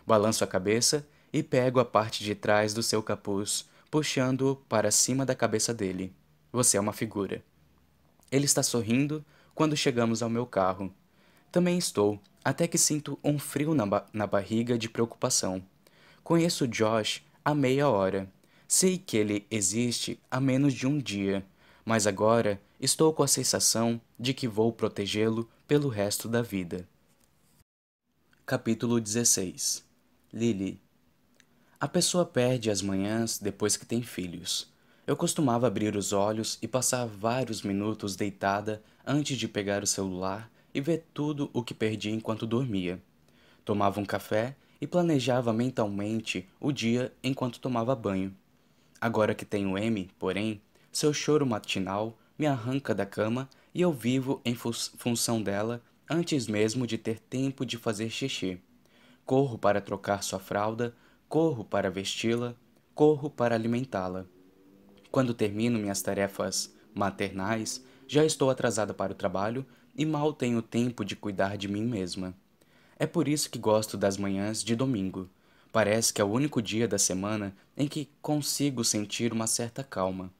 Balanço 0.06 0.44
a 0.44 0.48
cabeça 0.48 1.08
e 1.34 1.42
pego 1.42 1.80
a 1.80 1.86
parte 1.86 2.24
de 2.24 2.36
trás 2.36 2.76
do 2.76 2.84
seu 2.84 3.02
capuz, 3.02 3.68
puxando-o 3.90 4.56
para 4.56 4.92
cima 4.92 5.26
da 5.26 5.34
cabeça 5.34 5.74
dele. 5.74 6.14
Você 6.52 6.78
é 6.78 6.80
uma 6.80 6.94
figura. 6.94 7.44
Ele 8.32 8.46
está 8.46 8.62
sorrindo 8.62 9.26
quando 9.56 9.76
chegamos 9.76 10.22
ao 10.22 10.30
meu 10.30 10.46
carro. 10.46 10.94
Também 11.52 11.78
estou, 11.78 12.20
até 12.46 12.68
que 12.68 12.78
sinto 12.78 13.18
um 13.24 13.40
frio 13.40 13.74
na, 13.74 13.86
ba 13.88 14.06
na 14.14 14.28
barriga 14.28 14.78
de 14.78 14.88
preocupação. 14.88 15.64
Conheço 16.24 16.68
Josh 16.68 17.24
há 17.44 17.56
meia 17.56 17.90
hora. 17.90 18.32
Sei 18.68 18.98
que 19.00 19.18
ele 19.18 19.48
existe 19.50 20.20
há 20.30 20.40
menos 20.40 20.74
de 20.76 20.86
um 20.86 21.00
dia, 21.00 21.44
mas 21.84 22.06
agora 22.06 22.62
estou 22.80 23.12
com 23.12 23.24
a 23.24 23.28
sensação 23.28 24.00
de 24.20 24.34
que 24.34 24.48
vou 24.48 24.72
protegê-lo 24.72 25.50
pelo 25.68 25.90
resto 25.90 26.30
da 26.30 26.44
vida. 26.44 26.88
Capítulo 28.46 29.02
16 29.02 29.84
Lily 30.32 30.80
A 31.80 31.88
pessoa 31.88 32.24
perde 32.24 32.70
as 32.70 32.84
manhãs 32.84 33.40
depois 33.40 33.76
que 33.76 33.86
tem 33.86 34.04
filhos. 34.04 34.72
Eu 35.08 35.18
costumava 35.18 35.66
abrir 35.66 35.96
os 35.96 36.14
olhos 36.14 36.60
e 36.62 36.68
passar 36.68 37.08
vários 37.08 37.64
minutos 37.64 38.16
deitada 38.16 38.84
antes 39.06 39.38
de 39.38 39.48
pegar 39.48 39.82
o 39.82 39.88
celular 39.88 40.52
e 40.72 40.80
ver 40.80 41.08
tudo 41.14 41.50
o 41.54 41.64
que 41.64 41.74
perdi 41.74 42.12
enquanto 42.12 42.46
dormia. 42.46 43.02
Tomava 43.66 44.00
um 44.00 44.06
café 44.06 44.56
e 44.80 44.86
planejava 44.86 45.52
mentalmente 45.52 46.48
o 46.60 46.72
dia 46.72 47.12
enquanto 47.24 47.60
tomava 47.60 47.96
banho. 47.96 48.36
Agora 49.02 49.34
que 49.34 49.46
tenho 49.46 49.78
M, 49.78 50.10
porém, 50.20 50.62
seu 50.92 51.14
choro 51.14 51.46
matinal 51.46 52.18
me 52.38 52.46
arranca 52.46 52.94
da 52.94 53.06
cama 53.06 53.50
e 53.74 53.82
eu 53.82 53.92
vivo 53.92 54.42
em 54.46 54.56
fu 54.56 54.72
função 54.74 55.42
dela 55.42 55.82
antes 56.10 56.48
mesmo 56.48 56.88
de 56.88 56.98
ter 56.98 57.20
tempo 57.20 57.66
de 57.66 57.78
fazer 57.78 58.10
xixi. 58.10 58.62
Corro 59.26 59.58
para 59.58 59.82
trocar 59.82 60.24
sua 60.24 60.40
fralda, 60.40 60.96
corro 61.28 61.64
para 61.64 61.92
vesti-la, 61.92 62.56
corro 62.96 63.30
para 63.30 63.56
alimentá-la. 63.56 64.26
Quando 65.12 65.34
termino 65.34 65.80
minhas 65.80 66.02
tarefas 66.02 66.74
maternais, 66.94 67.84
já 68.08 68.24
estou 68.24 68.50
atrasada 68.50 68.94
para 68.94 69.12
o 69.12 69.16
trabalho 69.16 69.66
e 69.96 70.06
mal 70.06 70.32
tenho 70.32 70.62
tempo 70.62 71.04
de 71.04 71.16
cuidar 71.16 71.58
de 71.58 71.68
mim 71.68 71.84
mesma. 71.84 72.34
É 72.98 73.06
por 73.06 73.28
isso 73.28 73.50
que 73.50 73.60
gosto 73.60 73.98
das 73.98 74.18
manhãs 74.18 74.64
de 74.64 74.76
domingo. 74.76 75.30
Parece 75.72 76.14
que 76.14 76.22
é 76.22 76.24
o 76.24 76.32
único 76.32 76.62
dia 76.62 76.88
da 76.88 76.98
semana 76.98 77.56
em 77.76 77.88
que 77.88 78.10
consigo 78.22 78.84
sentir 78.84 79.34
uma 79.34 79.46
certa 79.46 79.84
calma. 79.84 80.32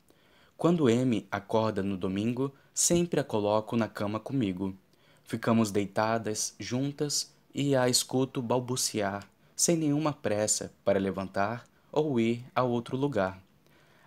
Quando 0.58 0.90
M 0.90 1.28
acorda 1.30 1.84
no 1.84 1.96
domingo, 1.96 2.52
sempre 2.74 3.20
a 3.20 3.24
coloco 3.24 3.78
na 3.78 3.88
cama 3.88 4.20
comigo. 4.20 4.76
Ficamos 5.24 5.70
deitadas 5.70 6.56
juntas 6.60 7.32
e 7.54 7.76
a 7.76 7.88
escuto 7.88 8.42
balbuciar, 8.42 9.30
sem 9.56 9.78
nenhuma 9.78 10.12
pressa 10.12 10.74
para 10.84 10.98
levantar 10.98 11.64
ou 11.92 12.20
ir 12.20 12.44
a 12.56 12.64
outro 12.64 12.98
lugar. 12.98 13.40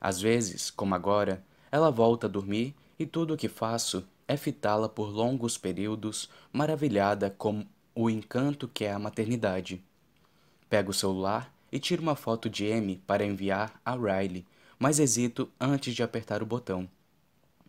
Às 0.01 0.21
vezes, 0.21 0.73
como 0.73 0.93
agora, 0.93 1.41
ela 1.71 1.89
volta 1.89 2.27
a 2.27 2.31
dormir 2.31 2.75
e 2.99 3.07
tudo 3.07 3.35
o 3.35 3.37
que 3.37 3.49
faço 3.49 4.05
é 4.27 4.37
fitá-la 4.37 4.89
por 4.89 5.09
longos 5.09 5.57
períodos, 5.57 6.29
maravilhada 6.53 7.31
com 7.31 7.65
o 7.95 8.11
encanto 8.11 8.67
que 8.67 8.85
é 8.85 8.93
a 8.93 8.99
maternidade. 8.99 9.81
Pego 10.69 10.91
o 10.91 10.95
celular 10.95 11.55
e 11.71 11.79
tiro 11.79 12.03
uma 12.03 12.17
foto 12.17 12.51
de 12.51 12.65
M 12.65 13.01
para 13.07 13.25
enviar 13.25 13.81
a 13.85 13.95
Riley, 13.95 14.45
mas 14.81 14.99
hesito 14.99 15.51
antes 15.61 15.95
de 15.95 16.03
apertar 16.03 16.43
o 16.43 16.47
botão. 16.47 16.89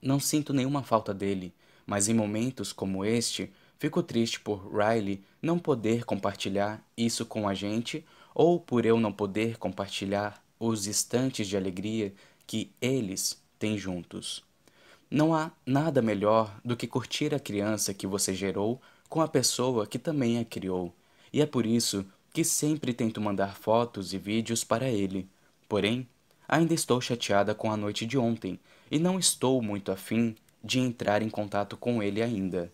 Não 0.01 0.17
sinto 0.17 0.53
nenhuma 0.53 0.81
falta 0.81 1.14
dele, 1.14 1.53
mas 1.85 2.07
em 2.07 2.14
momentos 2.14 2.72
como 2.72 3.03
este, 3.03 3.51
fico 3.77 4.01
triste 4.01 4.40
por 4.40 4.73
Riley 4.73 5.22
não 5.41 5.59
poder 5.59 6.06
compartilhar 6.06 6.81
isso 6.95 7.25
com 7.25 7.49
a 7.49 7.53
gente 7.53 8.06
ou 8.33 8.57
por 8.57 8.85
eu 8.85 8.98
não 8.98 9.11
poder 9.11 9.57
compartilhar 9.57 10.41
os 10.57 10.88
instantes 10.88 11.48
de 11.48 11.57
alegria 11.57 12.14
que 12.48 12.72
eles 12.81 13.41
têm 13.59 13.77
juntos. 13.77 14.41
Não 15.09 15.33
há 15.33 15.51
nada 15.65 16.01
melhor 16.01 16.61
do 16.64 16.77
que 16.77 16.88
curtir 16.88 17.35
a 17.35 17.40
criança 17.40 17.93
que 17.93 18.07
você 18.07 18.33
gerou 18.33 18.81
com 19.09 19.19
a 19.19 19.27
pessoa 19.27 19.85
que 19.85 19.99
também 19.99 20.40
a 20.40 20.45
criou, 20.45 20.95
e 21.33 21.41
é 21.41 21.45
por 21.45 21.65
isso 21.65 22.06
que 22.31 22.45
sempre 22.45 22.93
tento 22.93 23.19
mandar 23.19 23.57
fotos 23.57 24.14
e 24.14 24.17
vídeos 24.17 24.64
para 24.64 24.90
ele. 24.90 25.27
Porém, 25.67 26.07
ainda 26.52 26.74
estou 26.74 27.00
chateada 27.00 27.56
com 27.56 27.72
a 27.72 27.78
noite 27.78 28.06
de 28.06 28.18
ontem 28.18 28.60
e 28.92 29.00
não 29.00 29.18
estou 29.18 29.62
muito 29.62 29.90
afim 29.90 30.36
de 30.62 30.80
entrar 30.80 31.22
em 31.22 31.30
contato 31.30 31.78
com 31.78 32.04
ele 32.04 32.22
ainda. 32.22 32.70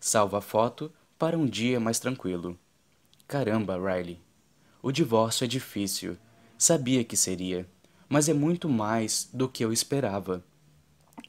Salva 0.00 0.38
a 0.38 0.40
foto 0.40 0.92
para 1.16 1.38
um 1.38 1.46
dia 1.46 1.78
mais 1.78 2.00
tranquilo. 2.00 2.58
Caramba, 3.28 3.76
Riley. 3.78 4.20
O 4.82 4.90
divórcio 4.90 5.44
é 5.44 5.46
difícil. 5.46 6.16
Sabia 6.58 7.04
que 7.04 7.16
seria, 7.16 7.68
mas 8.08 8.28
é 8.28 8.34
muito 8.34 8.68
mais 8.68 9.30
do 9.32 9.48
que 9.48 9.64
eu 9.64 9.72
esperava. 9.72 10.44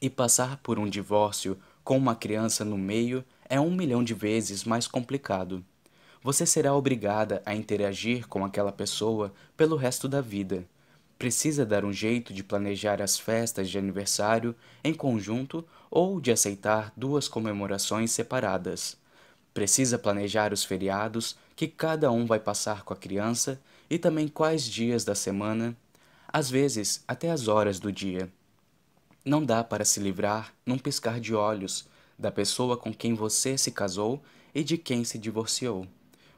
E 0.02 0.10
passar 0.10 0.58
por 0.58 0.80
um 0.80 0.90
divórcio 0.90 1.56
com 1.84 1.98
uma 1.98 2.16
criança 2.16 2.66
no 2.66 2.78
meio 2.78 3.24
é 3.48 3.60
um 3.60 3.70
milhão 3.70 4.04
de 4.04 4.16
vezes 4.16 4.64
mais 4.64 4.88
complicado. 4.88 5.64
Você 6.24 6.46
será 6.46 6.74
obrigada 6.74 7.44
a 7.46 7.54
interagir 7.54 8.28
com 8.28 8.44
aquela 8.44 8.72
pessoa 8.72 9.32
pelo 9.56 9.76
resto 9.76 10.08
da 10.08 10.22
vida. 10.22 10.68
Precisa 11.22 11.64
dar 11.64 11.86
um 11.86 11.94
jeito 11.94 12.34
de 12.34 12.44
planejar 12.44 13.00
as 13.00 13.20
festas 13.20 13.70
de 13.70 13.78
aniversário 13.78 14.56
em 14.84 14.92
conjunto 14.92 15.64
ou 15.92 16.20
de 16.20 16.32
aceitar 16.32 16.92
duas 16.98 17.28
comemorações 17.28 18.10
separadas. 18.10 18.98
Precisa 19.54 20.00
planejar 20.00 20.52
os 20.52 20.64
feriados 20.64 21.38
que 21.56 21.68
cada 21.68 22.12
um 22.12 22.26
vai 22.26 22.40
passar 22.40 22.84
com 22.84 22.92
a 22.92 22.98
criança 22.98 23.62
e 23.88 24.00
também 24.00 24.28
quais 24.28 24.66
dias 24.66 25.06
da 25.06 25.14
semana, 25.14 25.78
às 26.28 26.50
vezes 26.50 27.04
até 27.08 27.30
as 27.30 27.48
horas 27.48 27.80
do 27.80 27.92
dia. 27.92 28.28
Não 29.24 29.46
dá 29.46 29.64
para 29.64 29.86
se 29.86 30.00
livrar, 30.00 30.52
num 30.66 30.80
piscar 30.80 31.20
de 31.20 31.36
olhos, 31.36 31.88
da 32.18 32.32
pessoa 32.32 32.76
com 32.76 32.92
quem 32.92 33.14
você 33.14 33.60
se 33.60 33.70
casou 33.70 34.24
e 34.56 34.64
de 34.64 34.76
quem 34.76 35.04
se 35.04 35.20
divorciou. 35.20 35.86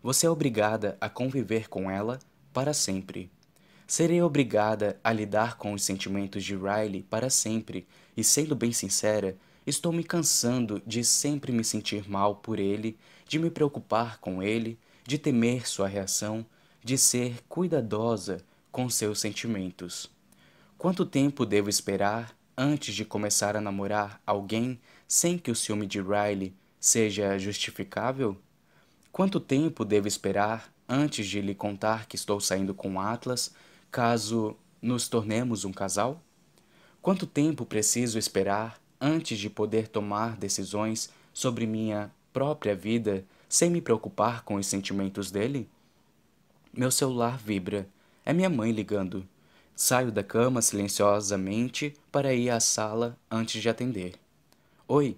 Você 0.04 0.26
é 0.26 0.30
obrigada 0.30 0.98
a 1.00 1.08
conviver 1.08 1.70
com 1.70 1.90
ela 1.90 2.20
para 2.52 2.74
sempre. 2.74 3.32
Serei 3.86 4.22
obrigada 4.22 5.00
a 5.04 5.12
lidar 5.12 5.58
com 5.58 5.74
os 5.74 5.84
sentimentos 5.84 6.44
de 6.44 6.56
Riley 6.56 7.04
para 7.04 7.30
sempre, 7.30 7.88
e 8.16 8.24
sendo 8.24 8.56
bem 8.56 8.72
sincera, 8.72 9.38
estou 9.68 9.92
me 9.92 10.04
cansando 10.04 10.82
de 10.86 11.04
sempre 11.04 11.52
me 11.52 11.64
sentir 11.64 12.10
mal 12.10 12.36
por 12.36 12.60
ele, 12.60 12.98
de 13.28 13.40
me 13.40 13.50
preocupar 13.50 14.20
com 14.20 14.42
ele, 14.42 14.80
de 15.06 15.18
temer 15.18 15.68
sua 15.68 15.88
reação, 15.88 16.46
de 16.84 16.98
ser 16.98 17.42
cuidadosa 17.48 18.44
com 18.72 18.90
seus 18.90 19.20
sentimentos. 19.20 20.10
Quanto 20.78 21.06
tempo 21.06 21.46
devo 21.46 21.70
esperar 21.70 22.36
antes 22.58 22.94
de 22.94 23.06
começar 23.06 23.56
a 23.56 23.62
namorar 23.62 24.22
alguém 24.26 24.80
sem 25.08 25.38
que 25.38 25.52
o 25.52 25.56
ciúme 25.56 25.86
de 25.86 26.02
Riley 26.02 26.54
seja 26.80 27.38
justificável? 27.38 28.38
Quanto 29.12 29.40
tempo 29.40 29.86
devo 29.86 30.08
esperar 30.08 30.74
antes 30.88 31.28
de 31.28 31.40
lhe 31.40 31.56
contar 31.56 32.08
que 32.08 32.16
estou 32.16 32.40
saindo 32.40 32.74
com 32.74 33.00
Atlas, 33.00 33.54
caso 33.94 34.58
nos 34.82 35.08
tornemos 35.08 35.66
um 35.66 35.72
casal? 35.72 36.20
Quanto 37.00 37.28
tempo 37.28 37.64
preciso 37.64 38.18
esperar 38.18 38.82
antes 39.00 39.38
de 39.38 39.52
poder 39.52 39.88
tomar 39.88 40.36
decisões 40.36 41.12
sobre 41.32 41.68
minha 41.68 42.12
própria 42.34 42.76
vida 42.76 43.24
sem 43.48 43.70
me 43.70 43.80
preocupar 43.80 44.44
com 44.44 44.56
os 44.56 44.66
sentimentos 44.66 45.30
dele? 45.30 45.70
Meu 46.76 46.90
celular 46.90 47.38
vibra. 47.38 47.88
É 48.26 48.34
minha 48.34 48.50
mãe 48.50 48.72
ligando. 48.72 49.28
Saio 49.76 50.12
da 50.12 50.24
cama 50.24 50.60
silenciosamente 50.64 51.94
para 52.12 52.34
ir 52.34 52.50
à 52.50 52.60
sala 52.60 53.16
antes 53.30 53.62
de 53.62 53.70
atender. 53.70 54.16
Oi, 54.88 55.16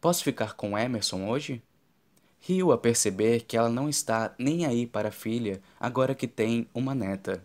posso 0.00 0.24
ficar 0.24 0.54
com 0.54 0.78
Emerson 0.78 1.28
hoje? 1.28 1.62
Rio 2.40 2.72
a 2.72 2.78
perceber 2.78 3.42
que 3.42 3.54
ela 3.54 3.68
não 3.68 3.86
está 3.86 4.34
nem 4.38 4.64
aí 4.64 4.86
para 4.86 5.10
a 5.10 5.12
filha 5.12 5.60
agora 5.78 6.14
que 6.14 6.26
tem 6.26 6.66
uma 6.72 6.94
neta. 6.94 7.44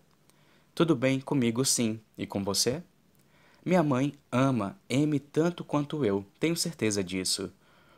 Tudo 0.78 0.96
bem 0.96 1.20
comigo, 1.20 1.66
sim. 1.66 2.00
E 2.16 2.28
com 2.28 2.44
você? 2.44 2.84
Minha 3.66 3.82
mãe 3.82 4.14
ama 4.32 4.78
M 4.88 5.20
tanto 5.20 5.64
quanto 5.64 6.06
eu, 6.06 6.24
tenho 6.40 6.56
certeza 6.56 7.04
disso. 7.04 7.52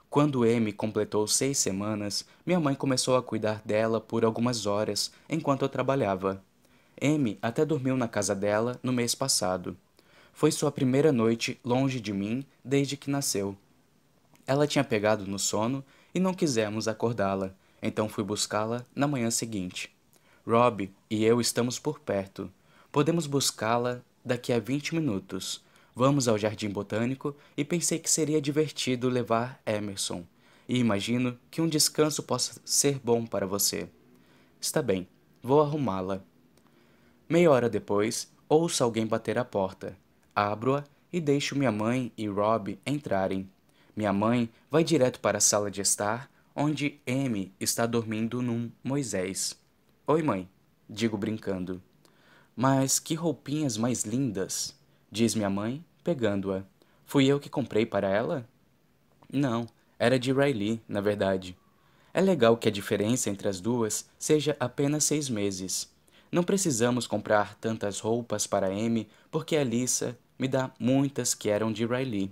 Quando 0.09 0.45
M 0.45 0.71
completou 0.71 1.27
seis 1.27 1.57
semanas, 1.57 2.25
minha 2.45 2.57
mãe 2.57 2.73
começou 2.73 3.17
a 3.17 3.21
cuidar 3.21 3.61
dela 3.65 3.99
por 3.99 4.23
algumas 4.23 4.65
horas 4.65 5.11
enquanto 5.29 5.63
eu 5.63 5.67
trabalhava. 5.67 6.41
Amy 7.01 7.37
até 7.41 7.65
dormiu 7.65 7.97
na 7.97 8.07
casa 8.07 8.33
dela 8.33 8.79
no 8.81 8.93
mês 8.93 9.13
passado. 9.13 9.75
Foi 10.31 10.49
sua 10.49 10.71
primeira 10.71 11.11
noite 11.11 11.59
longe 11.65 11.99
de 11.99 12.13
mim 12.13 12.45
desde 12.63 12.95
que 12.95 13.11
nasceu. 13.11 13.57
Ela 14.47 14.65
tinha 14.65 14.85
pegado 14.85 15.27
no 15.27 15.37
sono 15.37 15.83
e 16.15 16.19
não 16.21 16.33
quisemos 16.33 16.87
acordá-la, 16.87 17.53
então 17.83 18.07
fui 18.07 18.23
buscá-la 18.23 18.85
na 18.95 19.05
manhã 19.05 19.29
seguinte. 19.29 19.91
Rob 20.47 20.89
e 21.09 21.25
eu 21.25 21.41
estamos 21.41 21.77
por 21.77 21.99
perto. 21.99 22.49
Podemos 22.91 23.27
buscá-la 23.27 24.01
daqui 24.25 24.51
a 24.51 24.59
20 24.59 24.95
minutos. 24.95 25.63
Vamos 25.95 26.27
ao 26.27 26.39
jardim 26.39 26.69
botânico 26.69 27.35
e 27.55 27.63
pensei 27.63 27.99
que 27.99 28.09
seria 28.09 28.41
divertido 28.41 29.09
levar 29.09 29.61
Emerson. 29.63 30.25
E 30.67 30.79
imagino 30.79 31.37
que 31.51 31.61
um 31.61 31.67
descanso 31.67 32.23
possa 32.23 32.59
ser 32.65 32.99
bom 33.03 33.27
para 33.27 33.45
você. 33.45 33.87
Está 34.59 34.81
bem, 34.81 35.07
vou 35.41 35.61
arrumá-la. 35.61 36.23
Meia 37.27 37.51
hora 37.51 37.69
depois, 37.69 38.31
ouço 38.47 38.83
alguém 38.83 39.05
bater 39.05 39.37
à 39.37 39.45
porta. 39.45 39.95
Abro-a 40.35 40.83
e 41.13 41.21
deixo 41.21 41.55
minha 41.55 41.71
mãe 41.71 42.11
e 42.17 42.27
Rob 42.27 42.79
entrarem. 42.85 43.47
Minha 43.95 44.13
mãe 44.13 44.49
vai 44.69 44.83
direto 44.83 45.19
para 45.19 45.37
a 45.37 45.41
sala 45.41 45.69
de 45.69 45.81
estar, 45.81 46.27
onde 46.55 46.99
M 47.05 47.53
está 47.59 47.85
dormindo 47.85 48.41
num 48.41 48.71
Moisés. 48.83 49.55
Oi, 50.07 50.23
mãe, 50.23 50.49
digo 50.89 51.17
brincando. 51.17 51.79
Mas 52.61 52.99
que 52.99 53.15
roupinhas 53.15 53.77
mais 53.77 54.03
lindas, 54.03 54.75
diz 55.09 55.33
minha 55.33 55.49
mãe, 55.49 55.81
pegando-a. 56.03 56.61
Fui 57.05 57.25
eu 57.25 57.39
que 57.39 57.49
comprei 57.49 57.85
para 57.85 58.09
ela? 58.09 58.45
Não, 59.31 59.65
era 59.97 60.19
de 60.19 60.33
Riley, 60.33 60.81
na 60.85 60.99
verdade. 60.99 61.57
É 62.13 62.19
legal 62.19 62.57
que 62.57 62.67
a 62.67 62.71
diferença 62.71 63.29
entre 63.29 63.47
as 63.47 63.61
duas 63.61 64.09
seja 64.19 64.57
apenas 64.59 65.05
seis 65.05 65.29
meses. 65.29 65.89
Não 66.29 66.43
precisamos 66.43 67.07
comprar 67.07 67.55
tantas 67.55 68.01
roupas 68.01 68.45
para 68.45 68.67
Amy, 68.67 69.07
porque 69.31 69.55
a 69.55 69.63
Lisa 69.63 70.19
me 70.37 70.49
dá 70.49 70.69
muitas 70.77 71.33
que 71.33 71.47
eram 71.47 71.71
de 71.71 71.85
Riley. 71.85 72.29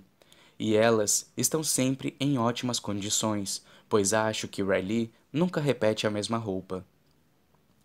E 0.58 0.76
elas 0.76 1.32
estão 1.38 1.64
sempre 1.64 2.14
em 2.20 2.36
ótimas 2.36 2.78
condições, 2.78 3.64
pois 3.88 4.12
acho 4.12 4.46
que 4.46 4.62
Riley 4.62 5.10
nunca 5.32 5.58
repete 5.58 6.06
a 6.06 6.10
mesma 6.10 6.36
roupa. 6.36 6.84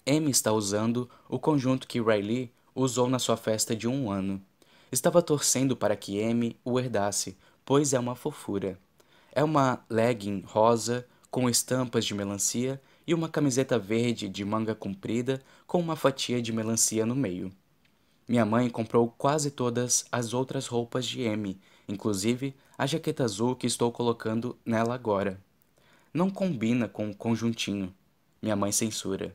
Amy 0.05 0.31
está 0.31 0.51
usando 0.51 1.09
o 1.29 1.39
conjunto 1.39 1.87
que 1.87 2.01
Riley 2.01 2.51
usou 2.75 3.09
na 3.09 3.19
sua 3.19 3.37
festa 3.37 3.73
de 3.73 3.87
um 3.87 4.11
ano. 4.11 4.41
Estava 4.91 5.21
torcendo 5.21 5.77
para 5.77 5.95
que 5.95 6.21
Amy 6.21 6.57
o 6.65 6.77
herdasse, 6.77 7.37
pois 7.63 7.93
é 7.93 7.99
uma 7.99 8.13
fofura. 8.13 8.77
É 9.31 9.41
uma 9.41 9.81
legging 9.89 10.43
rosa 10.45 11.07
com 11.31 11.49
estampas 11.49 12.03
de 12.03 12.13
melancia 12.13 12.81
e 13.07 13.13
uma 13.13 13.29
camiseta 13.29 13.79
verde 13.79 14.27
de 14.27 14.43
manga 14.43 14.75
comprida 14.75 15.41
com 15.65 15.79
uma 15.79 15.95
fatia 15.95 16.41
de 16.41 16.51
melancia 16.51 17.05
no 17.05 17.15
meio. 17.15 17.49
Minha 18.27 18.45
mãe 18.45 18.69
comprou 18.69 19.07
quase 19.17 19.51
todas 19.51 20.05
as 20.11 20.33
outras 20.33 20.67
roupas 20.67 21.05
de 21.05 21.21
M, 21.21 21.57
inclusive 21.87 22.53
a 22.77 22.85
jaqueta 22.85 23.23
azul 23.23 23.55
que 23.55 23.67
estou 23.67 23.89
colocando 23.89 24.57
nela 24.65 24.95
agora. 24.95 25.39
Não 26.13 26.29
combina 26.29 26.89
com 26.89 27.09
o 27.09 27.15
conjuntinho. 27.15 27.93
Minha 28.41 28.55
mãe 28.55 28.71
censura. 28.71 29.33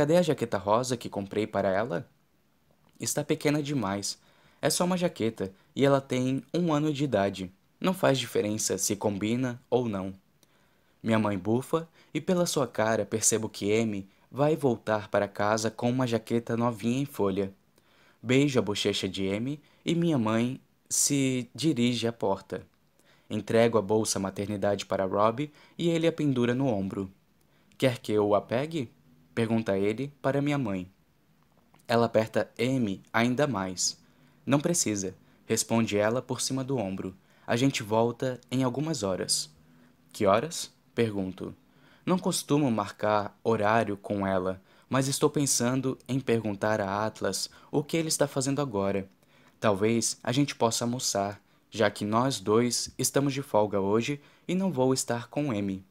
Cadê 0.00 0.16
a 0.16 0.22
jaqueta 0.22 0.56
rosa 0.56 0.96
que 0.96 1.10
comprei 1.10 1.46
para 1.46 1.68
ela? 1.68 2.08
Está 2.98 3.22
pequena 3.22 3.62
demais. 3.62 4.18
É 4.62 4.70
só 4.70 4.86
uma 4.86 4.96
jaqueta 4.96 5.52
e 5.76 5.84
ela 5.84 6.00
tem 6.00 6.42
um 6.54 6.72
ano 6.72 6.90
de 6.90 7.04
idade. 7.04 7.52
Não 7.78 7.92
faz 7.92 8.18
diferença 8.18 8.78
se 8.78 8.96
combina 8.96 9.60
ou 9.68 9.90
não. 9.90 10.14
Minha 11.02 11.18
mãe 11.18 11.36
bufa 11.36 11.86
e 12.14 12.18
pela 12.18 12.46
sua 12.46 12.66
cara 12.66 13.04
percebo 13.04 13.46
que 13.46 13.68
M 13.68 14.08
vai 14.32 14.56
voltar 14.56 15.08
para 15.08 15.28
casa 15.28 15.70
com 15.70 15.90
uma 15.90 16.06
jaqueta 16.06 16.56
novinha 16.56 17.02
em 17.02 17.04
folha. 17.04 17.52
Beijo 18.22 18.58
a 18.58 18.62
bochecha 18.62 19.06
de 19.06 19.24
M 19.24 19.60
e 19.84 19.94
minha 19.94 20.16
mãe 20.16 20.58
se 20.88 21.50
dirige 21.54 22.06
à 22.06 22.12
porta. 22.12 22.66
Entrego 23.28 23.76
a 23.76 23.82
bolsa 23.82 24.18
maternidade 24.18 24.86
para 24.86 25.04
Rob 25.04 25.52
e 25.76 25.90
ele 25.90 26.06
a 26.06 26.12
pendura 26.12 26.54
no 26.54 26.68
ombro. 26.68 27.12
Quer 27.76 27.98
que 27.98 28.10
eu 28.10 28.34
a 28.34 28.40
pegue? 28.40 28.90
Pergunta 29.40 29.78
ele 29.78 30.12
para 30.20 30.42
minha 30.42 30.58
mãe. 30.58 30.86
Ela 31.88 32.04
aperta 32.04 32.50
M 32.58 33.02
ainda 33.10 33.46
mais. 33.46 33.98
Não 34.44 34.60
precisa, 34.60 35.16
responde 35.46 35.96
ela 35.96 36.20
por 36.20 36.42
cima 36.42 36.62
do 36.62 36.76
ombro. 36.76 37.16
A 37.46 37.56
gente 37.56 37.82
volta 37.82 38.38
em 38.50 38.62
algumas 38.62 39.02
horas. 39.02 39.48
Que 40.12 40.26
horas? 40.26 40.70
Pergunto. 40.94 41.56
Não 42.04 42.18
costumo 42.18 42.70
marcar 42.70 43.34
horário 43.42 43.96
com 43.96 44.26
ela, 44.26 44.60
mas 44.90 45.08
estou 45.08 45.30
pensando 45.30 45.96
em 46.06 46.20
perguntar 46.20 46.78
a 46.78 47.06
Atlas 47.06 47.48
o 47.72 47.82
que 47.82 47.96
ele 47.96 48.08
está 48.08 48.28
fazendo 48.28 48.60
agora. 48.60 49.08
Talvez 49.58 50.18
a 50.22 50.32
gente 50.32 50.54
possa 50.54 50.84
almoçar, 50.84 51.40
já 51.70 51.90
que 51.90 52.04
nós 52.04 52.40
dois 52.40 52.92
estamos 52.98 53.32
de 53.32 53.40
folga 53.40 53.80
hoje 53.80 54.20
e 54.46 54.54
não 54.54 54.70
vou 54.70 54.92
estar 54.92 55.28
com 55.28 55.50
M. 55.50 55.82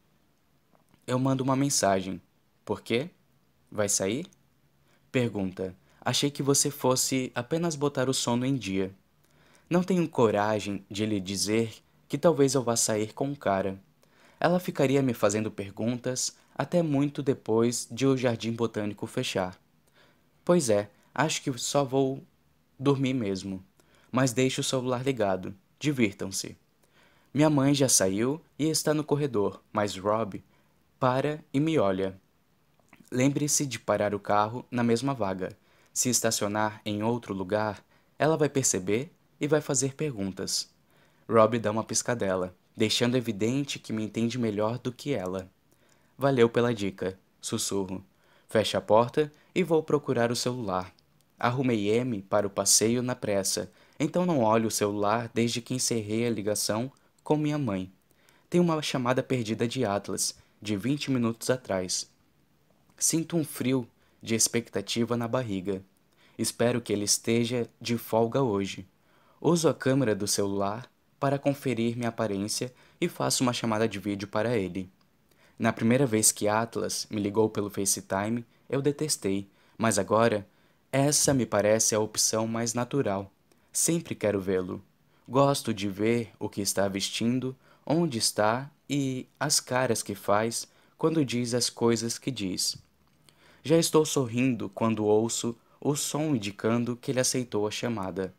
Eu 1.07 1.17
mando 1.17 1.43
uma 1.43 1.55
mensagem. 1.55 2.21
Por 2.63 2.81
quê? 2.81 3.09
Vai 3.71 3.87
sair? 3.87 4.25
Pergunta. 5.11 5.75
Achei 6.01 6.31
que 6.31 6.41
você 6.41 6.71
fosse 6.71 7.31
apenas 7.35 7.75
botar 7.75 8.09
o 8.09 8.13
sono 8.13 8.45
em 8.45 8.55
dia. 8.55 8.93
Não 9.69 9.83
tenho 9.83 10.07
coragem 10.09 10.83
de 10.89 11.05
lhe 11.05 11.19
dizer 11.19 11.73
que 12.07 12.17
talvez 12.17 12.55
eu 12.55 12.63
vá 12.63 12.75
sair 12.75 13.13
com 13.13 13.27
um 13.27 13.35
cara. 13.35 13.79
Ela 14.39 14.59
ficaria 14.59 15.01
me 15.01 15.13
fazendo 15.13 15.51
perguntas 15.51 16.35
até 16.55 16.81
muito 16.81 17.21
depois 17.21 17.87
de 17.91 18.05
o 18.07 18.17
jardim 18.17 18.51
botânico 18.51 19.05
fechar. 19.05 19.59
Pois 20.43 20.69
é, 20.69 20.89
acho 21.13 21.41
que 21.43 21.55
só 21.57 21.83
vou 21.83 22.23
dormir 22.79 23.13
mesmo. 23.13 23.63
Mas 24.11 24.33
deixe 24.33 24.59
o 24.59 24.63
celular 24.63 25.03
ligado. 25.03 25.53
Divirtam-se. 25.79 26.57
Minha 27.31 27.49
mãe 27.49 27.75
já 27.75 27.87
saiu 27.87 28.41
e 28.57 28.67
está 28.67 28.93
no 28.93 29.03
corredor, 29.03 29.61
mas 29.71 29.95
Rob 29.95 30.43
para 30.99 31.43
e 31.53 31.59
me 31.59 31.77
olha. 31.79 32.19
Lembre-se 33.11 33.65
de 33.65 33.79
parar 33.79 34.13
o 34.13 34.19
carro 34.19 34.63
na 34.69 34.83
mesma 34.83 35.13
vaga. 35.15 35.57
Se 35.91 36.09
estacionar 36.09 36.79
em 36.85 37.01
outro 37.01 37.33
lugar, 37.33 37.83
ela 38.19 38.37
vai 38.37 38.47
perceber 38.47 39.11
e 39.41 39.47
vai 39.47 39.61
fazer 39.61 39.95
perguntas. 39.95 40.69
Rob 41.27 41.57
dá 41.57 41.71
uma 41.71 41.83
piscadela, 41.83 42.55
deixando 42.75 43.17
evidente 43.17 43.79
que 43.79 43.91
me 43.91 44.03
entende 44.03 44.37
melhor 44.37 44.77
do 44.77 44.91
que 44.91 45.13
ela. 45.13 45.49
Valeu 46.17 46.49
pela 46.49 46.73
dica, 46.73 47.17
sussurro. 47.41 48.03
Fecho 48.47 48.77
a 48.77 48.81
porta 48.81 49.31
e 49.55 49.63
vou 49.63 49.81
procurar 49.81 50.31
o 50.31 50.35
celular. 50.35 50.93
Arrumei 51.39 51.89
M 51.89 52.21
para 52.21 52.45
o 52.45 52.49
passeio 52.49 53.01
na 53.01 53.15
pressa, 53.15 53.71
então 53.99 54.25
não 54.25 54.43
olho 54.43 54.67
o 54.67 54.71
celular 54.71 55.31
desde 55.33 55.61
que 55.61 55.73
encerrei 55.73 56.27
a 56.27 56.29
ligação 56.29 56.91
com 57.23 57.37
minha 57.37 57.57
mãe. 57.57 57.91
Tem 58.49 58.59
uma 58.59 58.81
chamada 58.81 59.23
perdida 59.23 59.67
de 59.67 59.85
Atlas, 59.85 60.35
de 60.61 60.75
20 60.75 61.11
minutos 61.11 61.49
atrás. 61.49 62.09
Sinto 62.99 63.37
um 63.37 63.45
frio 63.45 63.87
de 64.21 64.35
expectativa 64.35 65.15
na 65.15 65.25
barriga. 65.25 65.81
Espero 66.37 66.81
que 66.81 66.91
ele 66.91 67.05
esteja 67.05 67.65
de 67.79 67.97
folga 67.97 68.43
hoje. 68.43 68.85
Uso 69.39 69.69
a 69.69 69.73
câmera 69.73 70.13
do 70.13 70.27
celular 70.27 70.91
para 71.17 71.39
conferir 71.39 71.95
minha 71.95 72.09
aparência 72.09 72.73
e 72.99 73.07
faço 73.07 73.41
uma 73.41 73.53
chamada 73.53 73.87
de 73.87 73.97
vídeo 73.99 74.27
para 74.27 74.57
ele. 74.57 74.91
Na 75.57 75.71
primeira 75.71 76.05
vez 76.05 76.33
que 76.33 76.49
Atlas 76.49 77.07
me 77.09 77.21
ligou 77.21 77.49
pelo 77.49 77.69
FaceTime, 77.69 78.45
eu 78.69 78.81
detestei, 78.81 79.49
mas 79.77 79.97
agora 79.97 80.45
essa 80.91 81.33
me 81.33 81.45
parece 81.45 81.95
a 81.95 81.99
opção 82.01 82.47
mais 82.47 82.73
natural. 82.73 83.31
Sempre 83.71 84.13
quero 84.13 84.41
vê-lo. 84.41 84.83
Gosto 85.25 85.73
de 85.73 85.87
ver 85.87 86.33
o 86.37 86.49
que 86.49 86.59
está 86.59 86.85
vestindo, 86.89 87.55
onde 87.85 88.17
está 88.17 88.69
e 88.89 89.25
as 89.39 89.61
caras 89.61 90.03
que 90.03 90.15
faz 90.15 90.67
quando 90.97 91.23
diz 91.23 91.53
as 91.53 91.69
coisas 91.69 92.17
que 92.17 92.29
diz. 92.29 92.77
Já 93.63 93.77
estou 93.77 94.05
sorrindo 94.05 94.69
quando 94.69 95.05
ouço 95.05 95.55
o 95.81 95.95
som 95.95 96.35
indicando 96.35 96.95
que 96.95 97.11
ele 97.11 97.19
aceitou 97.19 97.67
a 97.67 97.71
chamada. 97.71 98.33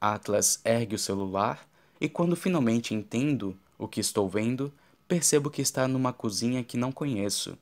Atlas 0.00 0.60
ergue 0.64 0.94
o 0.94 0.98
celular 0.98 1.66
e, 2.00 2.08
quando 2.08 2.36
finalmente 2.36 2.94
entendo 2.94 3.56
o 3.78 3.88
que 3.88 4.00
estou 4.00 4.28
vendo, 4.28 4.72
percebo 5.08 5.50
que 5.50 5.62
está 5.62 5.88
numa 5.88 6.12
cozinha 6.12 6.62
que 6.62 6.76
não 6.76 6.92
conheço. 6.92 7.56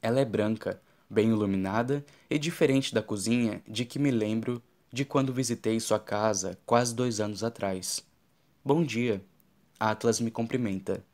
Ela 0.00 0.20
é 0.20 0.24
branca, 0.24 0.80
bem 1.08 1.28
iluminada 1.28 2.04
e 2.30 2.38
diferente 2.38 2.94
da 2.94 3.02
cozinha 3.02 3.62
de 3.66 3.84
que 3.84 3.98
me 3.98 4.10
lembro 4.10 4.62
de 4.92 5.04
quando 5.04 5.32
visitei 5.32 5.78
sua 5.80 5.98
casa 5.98 6.58
quase 6.64 6.94
dois 6.94 7.20
anos 7.20 7.44
atrás. 7.44 8.04
Bom 8.64 8.84
dia. 8.84 9.22
Atlas 9.78 10.20
me 10.20 10.30
cumprimenta. 10.30 11.04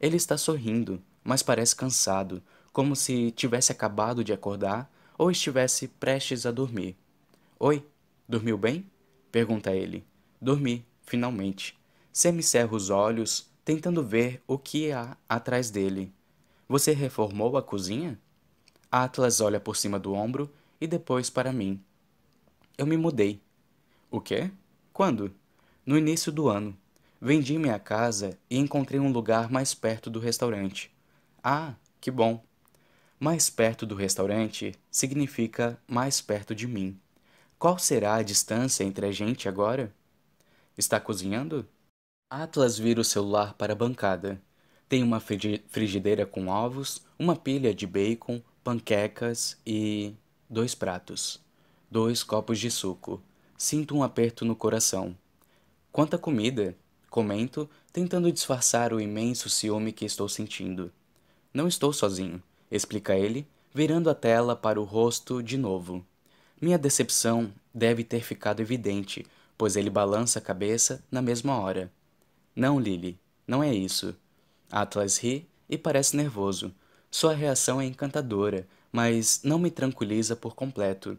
Ele 0.00 0.16
está 0.16 0.36
sorrindo, 0.36 1.00
mas 1.24 1.42
parece 1.42 1.74
cansado, 1.74 2.42
como 2.72 2.96
se 2.96 3.30
tivesse 3.32 3.70
acabado 3.70 4.24
de 4.24 4.32
acordar 4.32 4.90
ou 5.18 5.30
estivesse 5.30 5.88
prestes 5.88 6.46
a 6.46 6.50
dormir. 6.50 6.96
Oi, 7.58 7.84
dormiu 8.28 8.56
bem? 8.56 8.86
pergunta 9.30 9.72
ele. 9.72 10.04
Dormi, 10.40 10.84
finalmente. 11.02 11.78
Semicerro 12.12 12.76
os 12.76 12.90
olhos 12.90 13.50
tentando 13.64 14.02
ver 14.02 14.42
o 14.46 14.58
que 14.58 14.90
há 14.90 15.16
atrás 15.28 15.70
dele. 15.70 16.12
Você 16.68 16.92
reformou 16.92 17.56
a 17.56 17.62
cozinha? 17.62 18.18
Atlas 18.90 19.40
olha 19.40 19.60
por 19.60 19.76
cima 19.76 19.98
do 19.98 20.12
ombro 20.12 20.50
e 20.80 20.86
depois 20.86 21.30
para 21.30 21.52
mim. 21.52 21.80
Eu 22.76 22.86
me 22.86 22.96
mudei. 22.96 23.40
O 24.10 24.20
quê? 24.20 24.50
Quando? 24.92 25.32
No 25.86 25.96
início 25.96 26.32
do 26.32 26.48
ano. 26.48 26.76
Vendi 27.20 27.56
minha 27.56 27.78
casa 27.78 28.36
e 28.50 28.58
encontrei 28.58 28.98
um 28.98 29.12
lugar 29.12 29.50
mais 29.50 29.74
perto 29.74 30.10
do 30.10 30.18
restaurante. 30.18 30.90
Ah, 31.42 31.74
que 32.00 32.10
bom. 32.10 32.42
Mais 33.24 33.48
perto 33.48 33.86
do 33.86 33.94
restaurante 33.94 34.74
significa 34.90 35.80
mais 35.86 36.20
perto 36.20 36.56
de 36.56 36.66
mim. 36.66 36.98
Qual 37.56 37.78
será 37.78 38.16
a 38.16 38.22
distância 38.22 38.82
entre 38.82 39.06
a 39.06 39.12
gente 39.12 39.48
agora? 39.48 39.94
Está 40.76 40.98
cozinhando? 40.98 41.64
Atlas 42.28 42.76
vira 42.76 43.00
o 43.00 43.04
celular 43.04 43.54
para 43.54 43.74
a 43.74 43.76
bancada. 43.76 44.42
Tem 44.88 45.04
uma 45.04 45.20
frigideira 45.20 46.26
com 46.26 46.48
ovos, 46.48 47.00
uma 47.16 47.36
pilha 47.36 47.72
de 47.72 47.86
bacon, 47.86 48.42
panquecas 48.64 49.56
e. 49.64 50.16
dois 50.50 50.74
pratos. 50.74 51.40
Dois 51.88 52.24
copos 52.24 52.58
de 52.58 52.72
suco. 52.72 53.22
Sinto 53.56 53.96
um 53.96 54.02
aperto 54.02 54.44
no 54.44 54.56
coração. 54.56 55.16
Quanta 55.92 56.18
comida! 56.18 56.76
Comento, 57.08 57.70
tentando 57.92 58.32
disfarçar 58.32 58.92
o 58.92 59.00
imenso 59.00 59.48
ciúme 59.48 59.92
que 59.92 60.04
estou 60.04 60.28
sentindo. 60.28 60.90
Não 61.54 61.68
estou 61.68 61.92
sozinho, 61.92 62.42
explica 62.72 63.14
ele, 63.14 63.46
virando 63.72 64.08
a 64.08 64.14
tela 64.14 64.56
para 64.56 64.80
o 64.80 64.84
rosto 64.84 65.42
de 65.42 65.58
novo. 65.58 66.04
Minha 66.60 66.78
decepção 66.78 67.52
deve 67.72 68.02
ter 68.02 68.22
ficado 68.22 68.60
evidente, 68.60 69.26
pois 69.58 69.76
ele 69.76 69.90
balança 69.90 70.38
a 70.38 70.42
cabeça 70.42 71.04
na 71.10 71.20
mesma 71.20 71.58
hora. 71.58 71.92
Não, 72.56 72.80
Lily, 72.80 73.18
não 73.46 73.62
é 73.62 73.72
isso. 73.72 74.16
Atlas 74.70 75.18
ri 75.18 75.46
e 75.68 75.76
parece 75.76 76.16
nervoso. 76.16 76.72
Sua 77.10 77.34
reação 77.34 77.80
é 77.80 77.84
encantadora, 77.84 78.66
mas 78.90 79.42
não 79.44 79.58
me 79.58 79.70
tranquiliza 79.70 80.34
por 80.34 80.54
completo. 80.54 81.18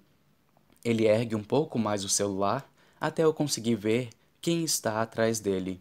Ele 0.83 1.05
ergue 1.05 1.35
um 1.35 1.43
pouco 1.43 1.77
mais 1.77 2.03
o 2.03 2.09
celular 2.09 2.67
até 2.99 3.23
eu 3.23 3.33
conseguir 3.33 3.75
ver 3.75 4.09
quem 4.41 4.63
está 4.63 5.01
atrás 5.01 5.39
dele. 5.39 5.79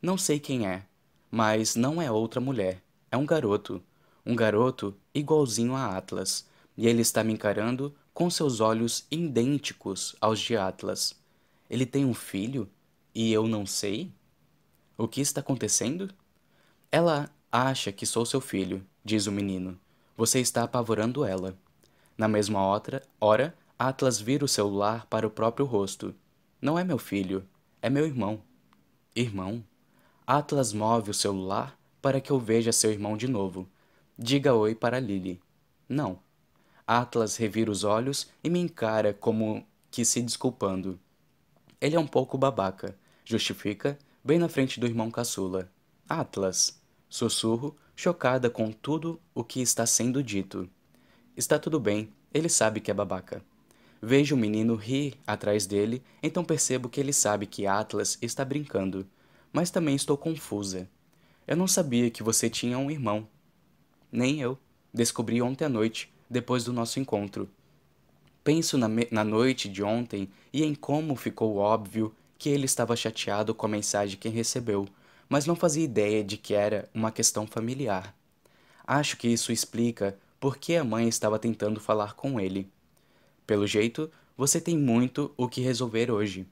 Não 0.00 0.18
sei 0.18 0.38
quem 0.38 0.66
é, 0.66 0.82
mas 1.30 1.74
não 1.74 2.00
é 2.00 2.10
outra 2.10 2.40
mulher. 2.40 2.82
É 3.10 3.16
um 3.16 3.24
garoto. 3.26 3.82
Um 4.26 4.34
garoto 4.34 4.92
igualzinho 5.14 5.76
a 5.76 5.96
Atlas. 5.96 6.44
E 6.76 6.88
ele 6.88 7.00
está 7.00 7.22
me 7.22 7.32
encarando 7.32 7.94
com 8.12 8.28
seus 8.28 8.60
olhos 8.60 9.06
idênticos 9.08 10.16
aos 10.20 10.40
de 10.40 10.56
Atlas. 10.56 11.14
Ele 11.70 11.86
tem 11.86 12.04
um 12.04 12.12
filho? 12.12 12.68
E 13.14 13.32
eu 13.32 13.46
não 13.46 13.64
sei? 13.64 14.10
O 14.98 15.06
que 15.06 15.20
está 15.20 15.40
acontecendo? 15.40 16.10
Ela 16.90 17.30
acha 17.52 17.92
que 17.92 18.04
sou 18.04 18.26
seu 18.26 18.40
filho, 18.40 18.84
diz 19.04 19.26
o 19.26 19.32
menino. 19.32 19.78
Você 20.16 20.40
está 20.40 20.64
apavorando 20.64 21.24
ela. 21.24 21.56
Na 22.18 22.26
mesma 22.26 22.66
outra 22.66 23.02
hora, 23.20 23.54
Atlas 23.78 24.18
vira 24.18 24.44
o 24.44 24.48
celular 24.48 25.06
para 25.06 25.26
o 25.26 25.30
próprio 25.30 25.66
rosto. 25.66 26.14
Não 26.60 26.78
é 26.78 26.82
meu 26.82 26.98
filho, 26.98 27.46
é 27.80 27.88
meu 27.88 28.06
irmão. 28.06 28.42
Irmão? 29.14 29.62
Atlas 30.26 30.72
move 30.72 31.10
o 31.10 31.14
celular 31.14 31.78
para 32.02 32.20
que 32.20 32.32
eu 32.32 32.38
veja 32.38 32.72
seu 32.72 32.90
irmão 32.90 33.16
de 33.16 33.28
novo. 33.28 33.68
Diga 34.18 34.54
oi 34.54 34.74
para 34.74 35.00
Lily. 35.00 35.40
Não. 35.88 36.18
Atlas 36.86 37.36
revira 37.36 37.70
os 37.70 37.84
olhos 37.84 38.28
e 38.42 38.48
me 38.48 38.58
encara 38.58 39.12
como 39.12 39.66
que 39.90 40.04
se 40.04 40.22
desculpando. 40.22 40.98
Ele 41.80 41.96
é 41.96 42.00
um 42.00 42.06
pouco 42.06 42.38
babaca, 42.38 42.96
justifica, 43.24 43.98
bem 44.24 44.38
na 44.38 44.48
frente 44.48 44.78
do 44.80 44.86
irmão 44.86 45.10
caçula. 45.10 45.70
Atlas. 46.08 46.80
Sussurro, 47.08 47.76
chocada 47.94 48.50
com 48.50 48.72
tudo 48.72 49.20
o 49.34 49.44
que 49.44 49.60
está 49.60 49.86
sendo 49.86 50.22
dito. 50.22 50.68
Está 51.36 51.58
tudo 51.58 51.78
bem, 51.78 52.12
ele 52.32 52.48
sabe 52.48 52.80
que 52.80 52.90
é 52.90 52.94
babaca. 52.94 53.42
Vejo 54.02 54.34
o 54.34 54.38
menino 54.38 54.74
rir 54.74 55.14
atrás 55.26 55.66
dele, 55.66 56.02
então 56.22 56.44
percebo 56.44 56.88
que 56.88 57.00
ele 57.00 57.12
sabe 57.12 57.46
que 57.46 57.66
Atlas 57.66 58.18
está 58.20 58.44
brincando 58.44 59.06
mas 59.56 59.70
também 59.70 59.96
estou 59.96 60.18
confusa. 60.18 60.86
Eu 61.46 61.56
não 61.56 61.66
sabia 61.66 62.10
que 62.10 62.22
você 62.22 62.50
tinha 62.50 62.76
um 62.78 62.90
irmão. 62.90 63.26
Nem 64.10 64.40
eu. 64.40 64.58
Descobri 64.92 65.42
ontem 65.42 65.64
à 65.64 65.68
noite, 65.68 66.12
depois 66.28 66.64
do 66.64 66.72
nosso 66.72 66.98
encontro. 66.98 67.48
Penso 68.42 68.78
na, 68.78 68.88
na 69.10 69.24
noite 69.24 69.68
de 69.68 69.82
ontem 69.82 70.28
e 70.52 70.64
em 70.64 70.74
como 70.74 71.16
ficou 71.16 71.56
óbvio 71.56 72.14
que 72.38 72.48
ele 72.48 72.64
estava 72.64 72.96
chateado 72.96 73.54
com 73.54 73.66
a 73.66 73.68
mensagem 73.68 74.18
que 74.18 74.28
recebeu, 74.28 74.86
mas 75.28 75.46
não 75.46 75.56
fazia 75.56 75.84
ideia 75.84 76.22
de 76.22 76.36
que 76.36 76.54
era 76.54 76.88
uma 76.94 77.10
questão 77.10 77.46
familiar. 77.46 78.14
Acho 78.86 79.16
que 79.16 79.28
isso 79.28 79.50
explica 79.50 80.16
por 80.38 80.56
que 80.56 80.76
a 80.76 80.84
mãe 80.84 81.08
estava 81.08 81.38
tentando 81.38 81.80
falar 81.80 82.14
com 82.14 82.38
ele. 82.38 82.70
Pelo 83.46 83.66
jeito, 83.66 84.10
você 84.36 84.60
tem 84.60 84.78
muito 84.78 85.32
o 85.36 85.48
que 85.48 85.60
resolver 85.60 86.10
hoje. 86.10 86.46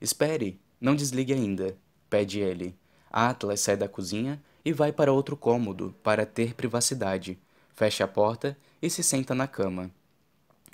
Espere, 0.00 0.58
não 0.80 0.96
desligue 0.96 1.32
ainda 1.32 1.76
pede 2.08 2.40
ele. 2.40 2.74
Atlas 3.10 3.60
sai 3.60 3.76
da 3.76 3.88
cozinha 3.88 4.42
e 4.66 4.72
vai 4.72 4.90
para 4.90 5.12
outro 5.12 5.36
cômodo 5.36 5.94
para 6.02 6.26
ter 6.26 6.52
privacidade. 6.52 7.38
Fecha 7.72 8.02
a 8.02 8.08
porta 8.08 8.58
e 8.82 8.90
se 8.90 9.00
senta 9.00 9.32
na 9.32 9.46
cama. 9.46 9.92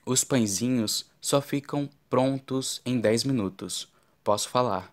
Os 0.07 0.25
pãezinhos 0.25 1.05
só 1.21 1.43
ficam 1.43 1.91
prontos 2.09 2.81
em 2.87 2.99
dez 2.99 3.23
minutos. 3.23 3.87
Posso 4.25 4.49
falar. 4.49 4.91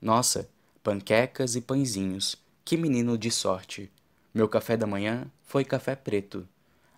Nossa, 0.00 0.48
panquecas 0.82 1.54
e 1.54 1.60
pãezinhos. 1.60 2.34
Que 2.64 2.78
menino 2.78 3.18
de 3.18 3.30
sorte. 3.30 3.92
Meu 4.32 4.48
café 4.48 4.74
da 4.74 4.86
manhã 4.86 5.26
foi 5.42 5.62
café 5.62 5.94
preto. 5.94 6.48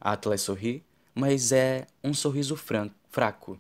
Atlas 0.01 0.43
sorri, 0.43 0.85
mas 1.13 1.51
é 1.51 1.89
um 2.05 2.15
sorriso 2.15 2.55
fraco. 2.55 3.59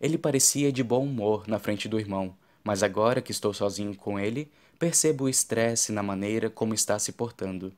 Ele 0.00 0.16
parecia 0.16 0.70
de 0.70 0.84
bom 0.84 1.04
humor 1.04 1.48
na 1.48 1.58
frente 1.58 1.88
do 1.88 1.98
irmão, 1.98 2.36
mas 2.62 2.84
agora 2.84 3.20
que 3.20 3.32
estou 3.32 3.52
sozinho 3.52 3.96
com 3.96 4.16
ele, 4.16 4.48
percebo 4.80 5.24
o 5.24 5.28
estresse 5.28 5.92
na 5.92 6.02
maneira 6.02 6.48
como 6.48 6.72
está 6.72 6.98
se 6.98 7.12
portando. 7.12 7.70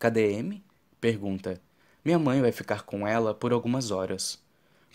Cadê 0.00 0.32
M? 0.32 0.60
Pergunta. 1.00 1.62
Minha 2.04 2.18
mãe 2.18 2.40
vai 2.40 2.50
ficar 2.50 2.82
com 2.82 3.06
ela 3.06 3.32
por 3.32 3.52
algumas 3.52 3.92
horas. 3.92 4.36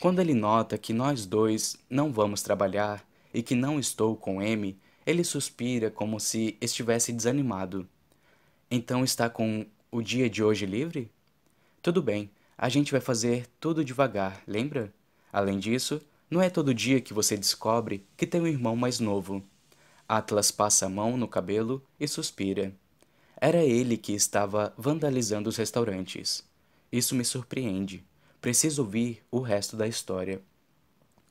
Quando 0.02 0.20
ele 0.20 0.34
nota 0.34 0.78
que 0.78 0.92
nós 0.92 1.26
dois 1.26 1.78
não 1.90 2.12
vamos 2.12 2.42
trabalhar 2.42 3.08
e 3.34 3.42
que 3.42 3.56
não 3.56 3.80
estou 3.80 4.18
com 4.18 4.42
M, 4.42 4.78
ele 5.06 5.24
suspira 5.24 5.90
como 5.90 6.20
se 6.20 6.58
estivesse 6.60 7.14
desanimado. 7.14 7.88
Então 8.70 9.02
está 9.02 9.30
com 9.30 9.66
o 9.90 10.02
dia 10.02 10.30
de 10.30 10.44
hoje 10.44 10.66
livre? 10.66 11.10
Tudo 11.82 12.04
bem, 12.04 12.30
a 12.58 12.68
gente 12.68 12.92
vai 12.92 13.00
fazer 13.00 13.48
tudo 13.62 13.86
devagar, 13.86 14.44
lembra? 14.46 14.94
Além 15.32 15.58
disso, 15.58 16.02
não 16.30 16.42
é 16.42 16.50
todo 16.50 16.74
dia 16.74 17.00
que 17.00 17.14
você 17.14 17.38
descobre 17.38 18.06
que 18.18 18.28
tem 18.28 18.42
um 18.42 18.48
irmão 18.48 18.76
mais 18.76 19.00
novo. 19.00 19.42
Atlas 20.08 20.52
passa 20.52 20.86
a 20.86 20.90
mão 20.90 21.18
no 21.18 21.28
cabelo 21.28 21.84
e 22.00 22.08
suspira. 22.08 22.74
Era 23.40 23.64
ele 23.64 23.98
que 23.98 24.14
estava 24.14 24.74
vandalizando 24.78 25.50
os 25.50 25.58
restaurantes. 25.58 26.46
Isso 26.92 27.14
me 27.14 27.26
surpreende. 27.26 28.04
Preciso 28.40 28.84
ouvir 28.84 29.22
o 29.30 29.40
resto 29.40 29.76
da 29.76 29.88
história. 29.88 30.42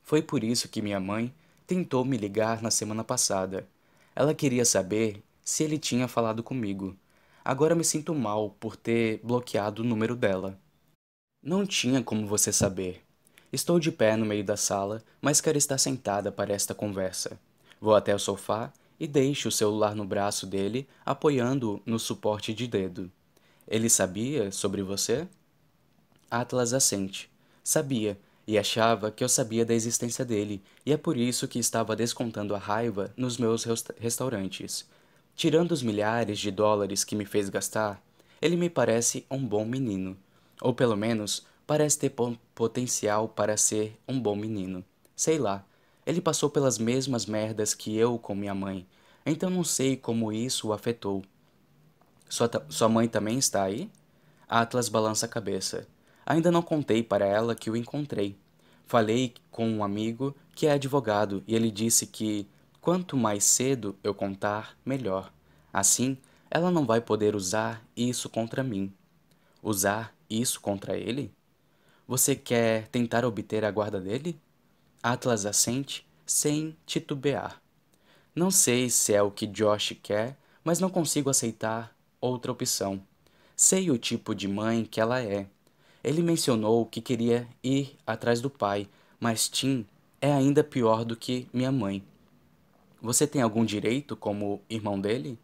Foi 0.03 0.21
por 0.21 0.43
isso 0.43 0.69
que 0.69 0.81
minha 0.81 0.99
mãe 0.99 1.33
tentou 1.65 2.05
me 2.05 2.17
ligar 2.17 2.61
na 2.61 2.69
semana 2.69 3.03
passada. 3.03 3.67
Ela 4.15 4.33
queria 4.33 4.63
saber 4.63 5.23
se 5.43 5.63
ele 5.63 5.77
tinha 5.77 6.07
falado 6.07 6.43
comigo. 6.43 6.95
Agora 7.43 7.75
me 7.75 7.83
sinto 7.83 8.13
mal 8.13 8.51
por 8.59 8.75
ter 8.75 9.19
bloqueado 9.23 9.81
o 9.81 9.85
número 9.85 10.15
dela. 10.15 10.59
Não 11.41 11.65
tinha 11.65 12.03
como 12.03 12.27
você 12.27 12.53
saber. 12.53 13.01
Estou 13.51 13.79
de 13.79 13.91
pé 13.91 14.15
no 14.15 14.25
meio 14.25 14.43
da 14.43 14.57
sala, 14.57 15.03
mas 15.21 15.41
quero 15.41 15.57
estar 15.57 15.77
sentada 15.77 16.31
para 16.31 16.53
esta 16.53 16.75
conversa. 16.75 17.39
Vou 17.79 17.95
até 17.95 18.13
o 18.13 18.19
sofá 18.19 18.71
e 18.99 19.07
deixo 19.07 19.49
o 19.49 19.51
celular 19.51 19.95
no 19.95 20.05
braço 20.05 20.45
dele, 20.47 20.87
apoiando-o 21.05 21.81
no 21.85 21.99
suporte 21.99 22.53
de 22.53 22.67
dedo. 22.67 23.11
Ele 23.67 23.89
sabia 23.89 24.51
sobre 24.51 24.81
você? 24.81 25.27
Atlas 26.29 26.73
assente. 26.73 27.29
Sabia, 27.63 28.17
e 28.47 28.57
achava 28.57 29.11
que 29.11 29.23
eu 29.23 29.29
sabia 29.29 29.65
da 29.65 29.73
existência 29.73 30.23
dele, 30.23 30.63
e 30.85 30.93
é 30.93 30.97
por 30.97 31.17
isso 31.17 31.47
que 31.47 31.59
estava 31.59 31.95
descontando 31.95 32.55
a 32.55 32.57
raiva 32.57 33.13
nos 33.17 33.37
meus 33.37 33.65
restaurantes. 33.99 34.87
Tirando 35.35 35.71
os 35.73 35.83
milhares 35.83 36.39
de 36.39 36.49
dólares 36.49 37.03
que 37.03 37.15
me 37.15 37.25
fez 37.25 37.49
gastar, 37.49 38.01
ele 38.41 38.55
me 38.55 38.69
parece 38.69 39.25
um 39.29 39.45
bom 39.45 39.65
menino. 39.65 40.17
Ou 40.61 40.73
pelo 40.73 40.95
menos 40.95 41.45
parece 41.67 41.99
ter 41.99 42.13
potencial 42.55 43.27
para 43.27 43.57
ser 43.57 43.99
um 44.07 44.19
bom 44.19 44.35
menino. 44.35 44.83
Sei 45.15 45.37
lá, 45.37 45.65
ele 46.07 46.21
passou 46.21 46.49
pelas 46.49 46.77
mesmas 46.77 47.25
merdas 47.25 47.73
que 47.73 47.97
eu 47.97 48.17
com 48.17 48.33
minha 48.33 48.55
mãe, 48.55 48.87
então 49.25 49.49
não 49.49 49.65
sei 49.65 49.97
como 49.97 50.31
isso 50.31 50.69
o 50.69 50.73
afetou. 50.73 51.21
Sua, 52.29 52.49
sua 52.69 52.87
mãe 52.87 53.09
também 53.09 53.37
está 53.37 53.63
aí? 53.63 53.91
Atlas 54.47 54.87
balança 54.87 55.25
a 55.25 55.29
cabeça. 55.29 55.85
Ainda 56.25 56.49
não 56.49 56.61
contei 56.61 57.03
para 57.03 57.25
ela 57.25 57.53
que 57.53 57.69
o 57.69 57.75
encontrei. 57.75 58.37
Falei 58.85 59.33
com 59.51 59.69
um 59.69 59.83
amigo 59.83 60.33
que 60.55 60.65
é 60.65 60.71
advogado 60.71 61.43
e 61.45 61.53
ele 61.53 61.69
disse 61.69 62.07
que 62.07 62.47
quanto 62.79 63.17
mais 63.17 63.43
cedo 63.43 63.93
eu 64.01 64.13
contar, 64.13 64.77
melhor. 64.85 65.29
Assim, 65.73 66.17
ela 66.49 66.71
não 66.71 66.85
vai 66.85 67.01
poder 67.01 67.35
usar 67.35 67.85
isso 67.97 68.29
contra 68.29 68.63
mim. 68.63 68.93
Usar 69.61 70.15
isso 70.29 70.61
contra 70.61 70.97
ele? 70.97 71.33
Você 72.07 72.33
quer 72.33 72.87
tentar 72.87 73.25
obter 73.25 73.65
a 73.65 73.71
guarda 73.71 73.99
dele? 73.99 74.39
Atlas 75.09 75.45
assente, 75.45 76.05
sem 76.25 76.75
titubear. 76.85 77.61
Não 78.35 78.51
sei 78.51 78.89
se 78.89 79.13
é 79.13 79.21
o 79.21 79.31
que 79.31 79.47
Josh 79.47 79.95
quer, 80.03 80.37
mas 80.65 80.81
não 80.81 80.89
consigo 80.89 81.29
aceitar 81.29 81.95
outra 82.19 82.51
opção. 82.51 83.01
Sei 83.55 83.89
o 83.89 83.97
tipo 83.97 84.35
de 84.35 84.49
mãe 84.49 84.83
que 84.83 84.99
ela 84.99 85.21
é. 85.21 85.47
Ele 86.03 86.21
mencionou 86.21 86.85
que 86.85 86.99
queria 86.99 87.47
ir 87.63 87.95
atrás 88.05 88.41
do 88.41 88.49
pai, 88.49 88.89
mas 89.17 89.47
Tim 89.47 89.85
é 90.19 90.33
ainda 90.33 90.61
pior 90.61 91.05
do 91.05 91.15
que 91.15 91.47
minha 91.53 91.71
mãe. 91.71 92.03
Você 93.01 93.25
tem 93.25 93.41
algum 93.41 93.63
direito 93.63 94.13
como 94.13 94.61
irmão 94.69 94.99
dele? 94.99 95.39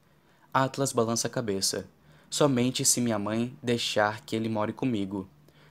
Atlas 0.53 0.92
balança 0.92 1.30
a 1.30 1.32
cabeça. 1.32 1.88
Somente 2.30 2.83
se 2.83 3.00
minha 3.00 3.17
mãe 3.17 3.58
deixar 3.64 4.25
que 4.25 4.35
ele 4.35 4.50
more 4.50 4.74
comigo. 4.74 5.25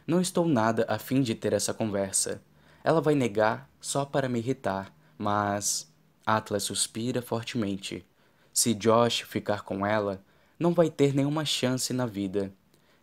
Não 0.06 0.18
estou 0.18 0.48
nada 0.48 0.86
a 0.88 0.98
fim 0.98 1.20
de 1.20 1.34
ter 1.34 1.52
essa 1.52 1.74
conversa. 1.74 2.40
Ela 2.84 3.00
vai 3.00 3.14
negar 3.14 3.70
só 3.80 4.04
para 4.04 4.28
me 4.28 4.38
irritar, 4.38 4.94
mas. 5.16 5.90
Atlas 6.24 6.62
suspira 6.62 7.20
fortemente. 7.20 8.06
Se 8.52 8.74
Josh 8.74 9.22
ficar 9.22 9.62
com 9.62 9.84
ela, 9.84 10.22
não 10.58 10.72
vai 10.72 10.88
ter 10.88 11.14
nenhuma 11.14 11.44
chance 11.44 11.92
na 11.92 12.06
vida. 12.06 12.52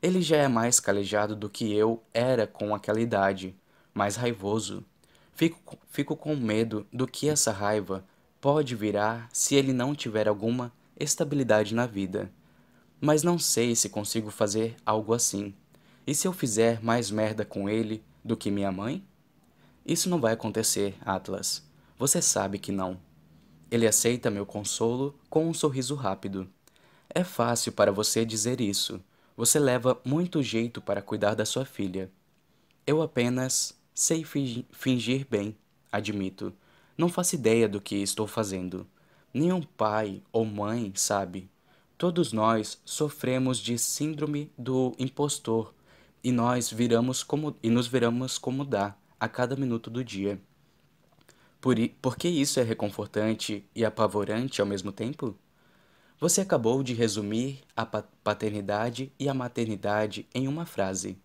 Ele 0.02 0.22
já 0.22 0.38
é 0.38 0.48
mais 0.48 0.80
calejado 0.80 1.36
do 1.36 1.50
que 1.50 1.74
eu 1.74 2.02
era 2.14 2.48
com 2.48 2.74
aquela 2.74 3.02
idade, 3.02 3.54
mais 3.94 4.16
raivoso. 4.16 4.86
Fico, 5.34 5.78
fico 5.90 6.16
com 6.16 6.36
medo 6.36 6.88
do 6.92 7.06
que 7.06 7.28
essa 7.28 7.52
raiva 7.52 8.06
pode 8.40 8.76
virar 8.76 9.28
se 9.34 9.56
ele 9.56 9.74
não 9.74 9.94
tiver 9.94 10.28
alguma 10.28 10.72
estabilidade 10.98 11.76
na 11.76 11.86
vida. 11.86 12.32
Mas 13.02 13.24
não 13.24 13.38
sei 13.38 13.76
se 13.76 13.90
consigo 13.90 14.30
fazer 14.30 14.76
algo 14.86 15.14
assim. 15.14 15.54
E 16.06 16.16
se 16.16 16.28
eu 16.28 16.34
fizer 16.34 16.82
mais 16.82 17.12
merda 17.12 17.44
com 17.44 17.70
ele 17.70 18.04
do 18.24 18.38
que 18.38 18.52
minha 18.52 18.72
mãe? 18.72 19.04
Isso 19.90 20.08
não 20.08 20.22
vai 20.22 20.34
acontecer, 20.34 20.96
Atlas. 21.02 21.68
Você 21.98 22.22
sabe 22.22 22.60
que 22.60 22.72
não. 22.72 23.00
Ele 23.72 23.88
aceita 23.88 24.30
meu 24.30 24.46
consolo 24.46 25.20
com 25.32 25.50
um 25.50 25.54
sorriso 25.54 25.96
rápido. 25.96 26.48
É 27.10 27.24
fácil 27.24 27.72
para 27.72 27.92
você 27.92 28.24
dizer 28.24 28.62
isso. 28.62 29.02
Você 29.36 29.58
leva 29.58 30.00
muito 30.06 30.44
jeito 30.44 30.80
para 30.80 31.02
cuidar 31.02 31.34
da 31.34 31.44
sua 31.44 31.66
filha. 31.66 32.12
Eu 32.86 33.02
apenas 33.02 33.76
sei 33.92 34.24
fingir 34.24 35.26
bem, 35.28 35.58
admito. 35.92 36.54
Não 36.96 37.10
faço 37.10 37.34
ideia 37.34 37.68
do 37.68 37.82
que 37.82 37.96
estou 37.96 38.28
fazendo. 38.28 38.86
Nenhum 39.34 39.64
pai 39.64 40.22
ou 40.32 40.46
mãe 40.46 40.94
sabe. 40.94 41.50
Todos 41.98 42.32
nós 42.32 42.80
sofremos 42.86 43.58
de 43.58 43.76
síndrome 43.80 44.52
do 44.56 44.96
impostor 45.00 45.74
e 46.24 46.32
nós 46.32 46.72
viramos 46.72 47.24
como 47.24 47.56
e 47.64 47.72
nos 47.72 47.88
viramos 47.88 48.38
como 48.38 48.64
dá, 48.64 48.96
a 49.20 49.28
cada 49.28 49.56
minuto 49.56 49.90
do 49.90 50.04
dia. 50.04 50.40
Por, 51.60 51.76
por 52.02 52.16
que 52.18 52.28
isso 52.28 52.60
é 52.60 52.64
reconfortante 52.64 53.66
e 53.76 53.84
apavorante 53.84 54.62
ao 54.62 54.68
mesmo 54.68 54.92
tempo? 54.92 55.36
Você 56.20 56.42
acabou 56.42 56.84
de 56.84 56.94
resumir 56.94 57.62
a 57.76 57.86
paternidade 57.86 59.12
e 59.20 59.28
a 59.30 59.34
maternidade 59.34 60.28
em 60.34 60.48
uma 60.48 60.66
frase. 60.66 61.18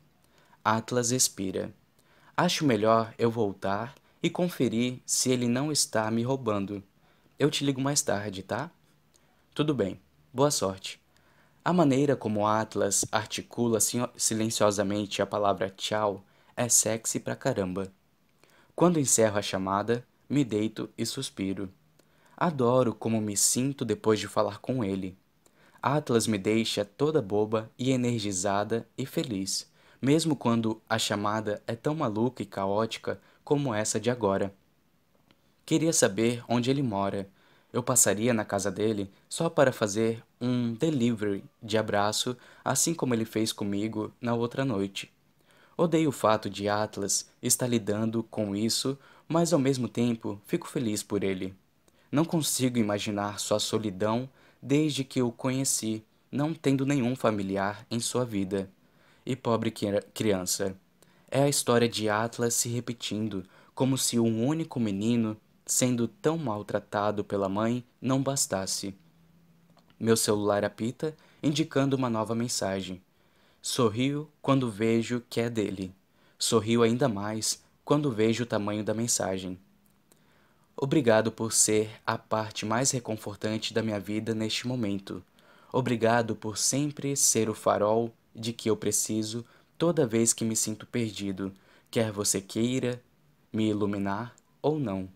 Atlas 0.64 1.10
expira. 1.10 1.72
Acho 2.36 2.64
melhor 2.64 3.14
eu 3.18 3.30
voltar 3.30 3.94
e 4.22 4.30
conferir 4.30 5.00
se 5.04 5.30
ele 5.30 5.46
não 5.46 5.70
está 5.70 6.10
me 6.10 6.22
roubando. 6.22 6.82
Eu 7.38 7.50
te 7.50 7.64
ligo 7.64 7.80
mais 7.80 8.02
tarde, 8.02 8.42
tá? 8.42 8.70
Tudo 9.54 9.74
bem. 9.74 10.00
Boa 10.32 10.50
sorte. 10.50 11.00
A 11.64 11.72
maneira 11.72 12.16
como 12.16 12.46
Atlas 12.46 13.04
articula 13.10 13.78
silenciosamente 14.16 15.22
a 15.22 15.26
palavra 15.26 15.70
tchau 15.70 16.24
é 16.56 16.68
sexy 16.68 17.20
pra 17.20 17.36
caramba. 17.36 17.92
Quando 18.74 19.00
encerro 19.00 19.38
a 19.38 19.42
chamada, 19.42 20.04
me 20.28 20.44
deito 20.44 20.88
e 20.96 21.04
suspiro. 21.06 21.70
Adoro 22.36 22.94
como 22.94 23.20
me 23.20 23.36
sinto 23.36 23.84
depois 23.84 24.18
de 24.18 24.26
falar 24.26 24.58
com 24.58 24.84
ele. 24.84 25.16
Atlas 25.82 26.26
me 26.26 26.38
deixa 26.38 26.84
toda 26.84 27.20
boba 27.20 27.70
e 27.78 27.90
energizada 27.90 28.88
e 28.96 29.04
feliz, 29.04 29.70
mesmo 30.00 30.34
quando 30.34 30.80
a 30.88 30.98
chamada 30.98 31.62
é 31.66 31.76
tão 31.76 31.94
maluca 31.94 32.42
e 32.42 32.46
caótica 32.46 33.20
como 33.44 33.74
essa 33.74 34.00
de 34.00 34.10
agora. 34.10 34.54
Queria 35.66 35.92
saber 35.92 36.42
onde 36.48 36.70
ele 36.70 36.82
mora. 36.82 37.28
Eu 37.72 37.82
passaria 37.82 38.32
na 38.32 38.44
casa 38.44 38.70
dele 38.70 39.10
só 39.28 39.50
para 39.50 39.72
fazer 39.72 40.22
um 40.40 40.72
delivery 40.74 41.44
de 41.62 41.76
abraço, 41.76 42.36
assim 42.64 42.94
como 42.94 43.14
ele 43.14 43.24
fez 43.24 43.52
comigo 43.52 44.12
na 44.20 44.34
outra 44.34 44.64
noite. 44.64 45.12
Odeio 45.76 46.10
o 46.10 46.12
fato 46.12 46.48
de 46.48 46.68
Atlas 46.68 47.28
estar 47.42 47.66
lidando 47.66 48.22
com 48.22 48.54
isso, 48.54 48.98
mas 49.26 49.52
ao 49.52 49.58
mesmo 49.58 49.88
tempo 49.88 50.40
fico 50.46 50.68
feliz 50.68 51.02
por 51.02 51.24
ele. 51.24 51.54
Não 52.12 52.24
consigo 52.24 52.78
imaginar 52.78 53.40
sua 53.40 53.58
solidão 53.58 54.28
desde 54.62 55.02
que 55.02 55.20
o 55.20 55.32
conheci, 55.32 56.04
não 56.30 56.54
tendo 56.54 56.86
nenhum 56.86 57.16
familiar 57.16 57.84
em 57.90 57.98
sua 57.98 58.24
vida. 58.24 58.70
E 59.26 59.34
pobre 59.34 59.72
criança. 60.12 60.76
É 61.28 61.42
a 61.42 61.48
história 61.48 61.88
de 61.88 62.08
Atlas 62.08 62.54
se 62.54 62.68
repetindo, 62.68 63.44
como 63.74 63.98
se 63.98 64.20
um 64.20 64.46
único 64.46 64.78
menino, 64.78 65.36
sendo 65.66 66.06
tão 66.06 66.38
maltratado 66.38 67.24
pela 67.24 67.48
mãe, 67.48 67.84
não 68.00 68.22
bastasse. 68.22 68.94
Meu 69.98 70.16
celular 70.16 70.64
apita, 70.64 71.16
indicando 71.42 71.96
uma 71.96 72.08
nova 72.08 72.34
mensagem. 72.34 73.02
Sorrio 73.66 74.28
quando 74.42 74.70
vejo 74.70 75.22
que 75.30 75.40
é 75.40 75.48
dele. 75.48 75.90
Sorrio 76.38 76.82
ainda 76.82 77.08
mais 77.08 77.64
quando 77.82 78.12
vejo 78.12 78.44
o 78.44 78.46
tamanho 78.46 78.84
da 78.84 78.92
mensagem. 78.92 79.58
Obrigado 80.76 81.32
por 81.32 81.50
ser 81.50 81.90
a 82.06 82.18
parte 82.18 82.66
mais 82.66 82.90
reconfortante 82.90 83.72
da 83.72 83.82
minha 83.82 83.98
vida 83.98 84.34
neste 84.34 84.68
momento. 84.68 85.24
Obrigado 85.72 86.36
por 86.36 86.58
sempre 86.58 87.16
ser 87.16 87.48
o 87.48 87.54
farol 87.54 88.12
de 88.36 88.52
que 88.52 88.68
eu 88.68 88.76
preciso 88.76 89.46
toda 89.78 90.06
vez 90.06 90.34
que 90.34 90.44
me 90.44 90.54
sinto 90.54 90.86
perdido, 90.86 91.50
quer 91.90 92.12
você 92.12 92.42
queira 92.42 93.02
me 93.50 93.70
iluminar 93.70 94.36
ou 94.60 94.78
não. 94.78 95.08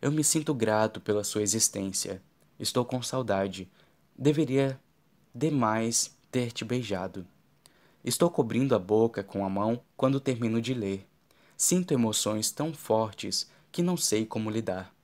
Eu 0.00 0.12
me 0.12 0.22
sinto 0.22 0.54
grato 0.54 1.00
pela 1.00 1.24
sua 1.24 1.42
existência. 1.42 2.22
Estou 2.60 2.84
com 2.84 3.02
saudade. 3.02 3.68
Deveria 4.16 4.78
demais 5.34 6.16
ter 6.30 6.52
te 6.52 6.64
beijado. 6.64 7.26
Estou 8.08 8.30
cobrindo 8.30 8.74
a 8.74 8.78
boca 8.78 9.22
com 9.22 9.44
a 9.44 9.50
mão 9.50 9.82
quando 9.94 10.18
termino 10.18 10.62
de 10.62 10.72
ler. 10.72 11.06
Sinto 11.58 11.92
emoções 11.92 12.50
tão 12.50 12.72
fortes 12.72 13.50
que 13.70 13.82
não 13.82 13.98
sei 13.98 14.24
como 14.24 14.48
lidar. 14.48 14.94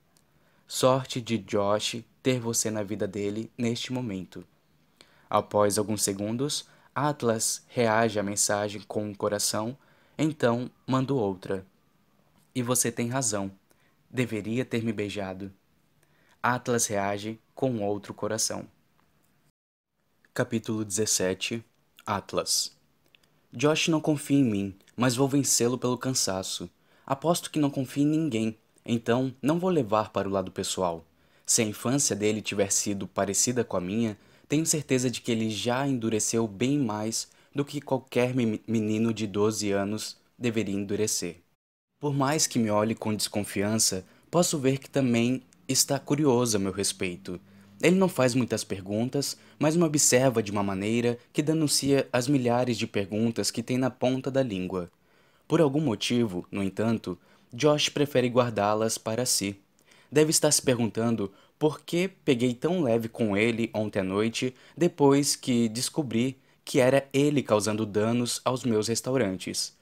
Sorte 0.67 1.21
de 1.21 1.37
Josh 1.37 2.03
ter 2.23 2.39
você 2.39 2.71
na 2.71 2.81
vida 2.81 3.07
dele 3.07 3.51
neste 3.55 3.93
momento. 3.93 4.43
Após 5.29 5.77
alguns 5.77 6.01
segundos, 6.01 6.67
Atlas 6.95 7.63
reage 7.67 8.19
à 8.19 8.23
mensagem 8.23 8.81
com 8.87 9.03
um 9.03 9.13
coração, 9.13 9.77
então 10.17 10.67
mando 10.87 11.15
outra. 11.15 11.63
E 12.55 12.63
você 12.63 12.91
tem 12.91 13.07
razão. 13.07 13.51
Deveria 14.09 14.65
ter 14.65 14.83
me 14.83 14.91
beijado. 14.91 15.53
Atlas 16.41 16.87
reage 16.87 17.39
com 17.53 17.83
outro 17.83 18.15
coração. 18.15 18.67
Capítulo 20.33 20.83
17 20.83 21.63
Atlas 22.03 22.74
Josh 23.55 23.87
não 23.87 24.01
confia 24.01 24.37
em 24.37 24.43
mim, 24.43 24.75
mas 24.97 25.15
vou 25.15 25.29
vencê-lo 25.29 25.77
pelo 25.77 25.97
cansaço. 25.97 26.69
Aposto 27.05 27.49
que 27.49 27.57
não 27.57 27.69
confia 27.69 28.03
em 28.03 28.07
ninguém, 28.07 28.57
então 28.85 29.33
não 29.41 29.57
vou 29.57 29.69
levar 29.69 30.11
para 30.11 30.27
o 30.27 30.31
lado 30.31 30.51
pessoal. 30.51 31.05
Se 31.45 31.61
a 31.61 31.65
infância 31.65 32.13
dele 32.13 32.41
tiver 32.41 32.69
sido 32.69 33.07
parecida 33.07 33.63
com 33.63 33.77
a 33.77 33.81
minha, 33.81 34.17
tenho 34.49 34.65
certeza 34.65 35.09
de 35.09 35.21
que 35.21 35.31
ele 35.31 35.49
já 35.49 35.87
endureceu 35.87 36.45
bem 36.49 36.77
mais 36.77 37.29
do 37.55 37.63
que 37.63 37.79
qualquer 37.79 38.35
menino 38.35 39.13
de 39.13 39.25
12 39.25 39.71
anos 39.71 40.17
deveria 40.37 40.75
endurecer. 40.75 41.37
Por 41.97 42.13
mais 42.13 42.45
que 42.47 42.59
me 42.59 42.69
olhe 42.69 42.93
com 42.93 43.15
desconfiança, 43.15 44.05
posso 44.29 44.59
ver 44.59 44.79
que 44.79 44.89
também 44.89 45.41
está 45.65 45.97
curioso 45.97 46.57
a 46.57 46.59
meu 46.59 46.73
respeito. 46.73 47.39
Ele 47.81 47.95
não 47.95 48.07
faz 48.07 48.33
muitas 48.33 48.63
perguntas, 48.63 49.37
mas 49.59 49.75
me 49.75 49.83
observa 49.83 50.41
de 50.41 50.51
uma 50.51 50.63
maneira 50.63 51.17
que 51.33 51.41
denuncia 51.41 52.07
as 52.11 52.27
milhares 52.27 52.77
de 52.77 52.87
perguntas 52.87 53.51
que 53.51 53.61
tem 53.61 53.77
na 53.77 53.89
ponta 53.89 54.31
da 54.31 54.41
língua. 54.41 54.89
Por 55.47 55.61
algum 55.61 55.81
motivo, 55.81 56.47
no 56.51 56.63
entanto, 56.63 57.17
Josh 57.53 57.89
prefere 57.89 58.27
guardá-las 58.27 58.97
para 58.97 59.25
si. 59.25 59.59
Deve 60.11 60.31
estar 60.31 60.51
se 60.51 60.61
perguntando 60.61 61.31
por 61.59 61.81
que 61.81 62.07
peguei 62.07 62.53
tão 62.53 62.81
leve 62.81 63.07
com 63.07 63.35
ele 63.37 63.69
ontem 63.73 63.99
à 63.99 64.03
noite 64.03 64.53
depois 64.75 65.35
que 65.35 65.69
descobri 65.69 66.37
que 66.63 66.79
era 66.79 67.07
ele 67.13 67.43
causando 67.43 67.85
danos 67.85 68.41
aos 68.43 68.63
meus 68.63 68.87
restaurantes. 68.87 69.75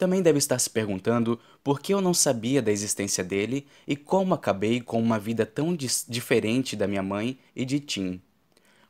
Também 0.00 0.22
deve 0.22 0.38
estar 0.38 0.58
se 0.58 0.70
perguntando 0.70 1.38
por 1.62 1.78
que 1.78 1.92
eu 1.92 2.00
não 2.00 2.14
sabia 2.14 2.62
da 2.62 2.72
existência 2.72 3.22
dele 3.22 3.66
e 3.86 3.94
como 3.94 4.32
acabei 4.32 4.80
com 4.80 4.98
uma 4.98 5.18
vida 5.18 5.44
tão 5.44 5.76
diferente 5.76 6.74
da 6.74 6.88
minha 6.88 7.02
mãe 7.02 7.38
e 7.54 7.66
de 7.66 7.78
Tim. 7.78 8.18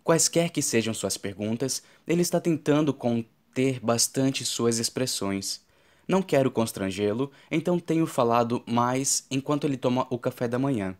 Quaisquer 0.04 0.50
que 0.50 0.62
sejam 0.62 0.94
suas 0.94 1.16
perguntas, 1.16 1.82
ele 2.06 2.22
está 2.22 2.40
tentando 2.40 2.94
conter 2.94 3.80
bastante 3.80 4.44
suas 4.44 4.78
expressões. 4.78 5.62
Não 6.06 6.22
quero 6.22 6.48
constrangê-lo, 6.48 7.32
então 7.50 7.80
tenho 7.80 8.06
falado 8.06 8.62
mais 8.64 9.26
enquanto 9.28 9.64
ele 9.64 9.76
toma 9.76 10.06
o 10.10 10.18
café 10.18 10.46
da 10.46 10.60
manhã. 10.60 10.96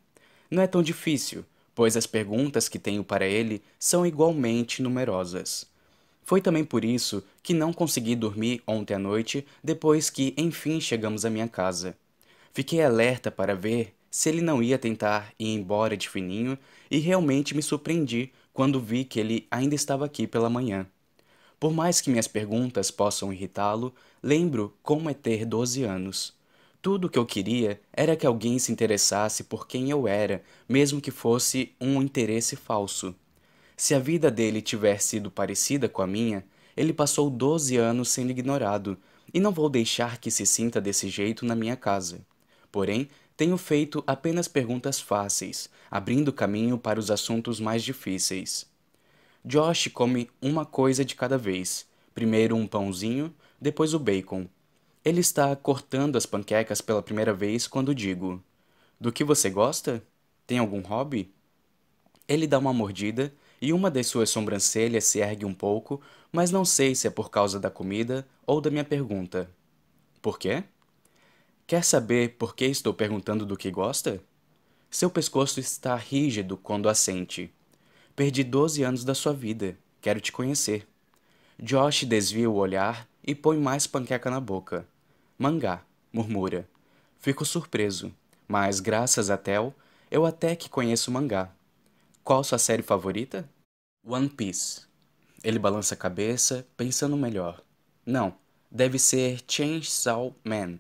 Não 0.51 0.61
é 0.61 0.67
tão 0.67 0.83
difícil, 0.83 1.45
pois 1.73 1.97
as 1.97 2.09
perguntas 2.09 2.69
que 2.69 2.81
tenho 2.81 3.05
para 3.05 3.29
ele 3.29 3.63
são 3.79 4.05
igualmente 4.05 4.83
numerosas. 4.83 5.70
Foi 6.23 6.41
também 6.41 6.65
por 6.65 6.85
isso 6.85 7.23
que 7.43 7.55
não 7.55 7.73
consegui 7.73 8.15
dormir 8.15 8.63
ontem 8.67 8.95
à 8.95 8.99
noite 8.99 9.47
depois 9.63 10.11
que 10.11 10.35
enfim 10.37 10.81
chegamos 10.81 11.25
à 11.25 11.31
minha 11.31 11.49
casa. 11.49 11.97
Fiquei 12.53 12.83
alerta 12.83 13.31
para 13.31 13.55
ver 13.55 13.95
se 14.11 14.29
ele 14.29 14.43
não 14.43 14.63
ia 14.63 14.79
tentar 14.79 15.33
ir 15.39 15.55
embora 15.55 15.97
de 15.97 16.09
fininho 16.09 16.59
e 16.91 16.99
realmente 16.99 17.55
me 17.55 17.63
surpreendi 17.63 18.33
quando 18.53 18.81
vi 18.81 19.05
que 19.05 19.21
ele 19.21 19.47
ainda 19.51 19.75
estava 19.75 20.05
aqui 20.05 20.27
pela 20.27 20.51
manhã. 20.51 20.87
Por 21.59 21.73
mais 21.73 22.01
que 22.01 22.11
minhas 22.11 22.27
perguntas 22.27 22.91
possam 22.91 23.33
irritá-lo, 23.33 23.95
lembro 24.23 24.75
como 24.83 25.11
é 25.11 25.15
ter 25.15 25.45
12 25.45 25.85
anos. 25.85 26.35
Tudo 26.83 27.07
o 27.07 27.11
que 27.11 27.19
eu 27.19 27.27
queria 27.27 27.79
era 27.93 28.17
que 28.17 28.27
alguém 28.27 28.59
se 28.59 28.73
interessasse 28.73 29.45
por 29.45 29.69
quem 29.69 29.91
eu 29.91 30.09
era, 30.09 30.43
mesmo 30.67 31.01
que 31.01 31.11
fosse 31.11 31.73
um 31.79 32.01
interesse 32.01 32.57
falso. 32.57 33.15
Se 33.81 33.95
a 33.95 33.99
vida 33.99 34.31
dele 34.31 34.61
tiver 34.61 35.01
sido 35.01 35.31
parecida 35.31 35.89
com 35.89 36.03
a 36.03 36.07
minha, 36.07 36.45
ele 36.77 36.93
passou 36.93 37.31
12 37.31 37.79
anos 37.79 38.11
sendo 38.11 38.31
ignorado, 38.31 38.99
e 39.33 39.41
não 39.41 39.53
vou 39.53 39.71
deixar 39.71 40.19
que 40.19 40.31
se 40.31 40.45
sinta 40.45 40.83
desse 40.83 41.09
jeito 41.09 41.47
na 41.47 41.55
minha 41.55 41.75
casa. 41.77 42.21
Porém, 42.71 43.09
tenho 43.39 43.57
feito 43.57 44.05
apenas 44.07 44.47
perguntas 44.47 45.01
fáceis, 45.01 45.71
abrindo 45.91 46.31
caminho 46.31 46.77
para 46.77 47.01
os 47.01 47.11
assuntos 47.11 47.59
mais 47.59 47.83
difíceis. 47.83 48.69
Josh 49.43 49.89
come 49.89 50.29
uma 50.43 50.67
coisa 50.67 51.03
de 51.03 51.15
cada 51.15 51.39
vez. 51.39 51.87
Primeiro 52.15 52.57
um 52.57 52.67
pãozinho, 52.67 53.35
depois 53.59 53.95
o 53.95 53.99
bacon. 53.99 54.47
Ele 55.03 55.21
está 55.21 55.57
cortando 55.57 56.17
as 56.17 56.27
panquecas 56.27 56.83
pela 56.83 57.03
primeira 57.03 57.33
vez 57.33 57.67
quando 57.67 57.95
digo: 57.95 58.45
Do 59.01 59.11
que 59.11 59.25
você 59.25 59.49
gosta? 59.49 60.05
Tem 60.47 60.59
algum 60.59 60.83
hobby? 60.83 61.33
Ele 62.29 62.47
dá 62.47 62.59
uma 62.59 62.75
mordida 62.75 63.33
e 63.61 63.73
uma 63.73 63.91
das 63.91 64.07
suas 64.07 64.31
sobrancelhas 64.31 65.05
se 65.05 65.19
ergue 65.19 65.45
um 65.45 65.55
pouco, 65.55 66.01
mas 66.33 66.51
não 66.51 66.65
sei 66.65 66.95
se 66.95 67.07
é 67.07 67.11
por 67.11 67.31
causa 67.31 67.61
da 67.61 67.71
comida 67.71 68.27
ou 68.47 68.61
da 68.61 68.71
minha 68.71 68.85
pergunta. 68.85 69.51
Por 70.23 70.39
quê? 70.39 70.65
Quer 71.67 71.85
saber 71.85 72.37
por 72.37 72.55
que 72.55 72.65
estou 72.65 72.95
perguntando 72.95 73.45
do 73.45 73.57
que 73.57 73.71
gosta? 73.71 74.23
Seu 74.91 75.09
pescoço 75.09 75.61
está 75.61 75.95
rígido 75.95 76.57
quando 76.57 76.89
assente. 76.89 77.53
Perdi 78.17 78.43
12 78.43 78.83
anos 78.83 79.05
da 79.05 79.15
sua 79.15 79.33
vida. 79.33 79.79
Quero 80.01 80.21
te 80.21 80.33
conhecer. 80.33 80.87
Josh 81.63 82.05
desvia 82.05 82.51
o 82.51 82.57
olhar 82.57 83.07
e 83.25 83.35
põe 83.35 83.59
mais 83.59 83.87
panqueca 83.87 84.31
na 84.31 84.41
boca. 84.41 84.87
Mangá, 85.39 85.85
murmura. 86.13 86.69
Fico 87.19 87.45
surpreso, 87.45 88.13
mas 88.49 88.81
graças 88.81 89.31
a 89.31 89.37
Tel, 89.37 89.75
eu 90.11 90.27
até 90.27 90.57
que 90.57 90.69
conheço 90.69 91.11
mangá. 91.11 91.53
Qual 92.31 92.45
sua 92.45 92.59
série 92.59 92.81
favorita? 92.85 93.51
One 94.07 94.29
Piece. 94.29 94.83
Ele 95.43 95.59
balança 95.59 95.95
a 95.95 95.97
cabeça, 95.97 96.65
pensando 96.77 97.17
melhor. 97.17 97.61
Não, 98.07 98.33
deve 98.71 99.01
ser 99.01 99.41
Chainsaw 99.49 100.33
Man. 100.45 100.79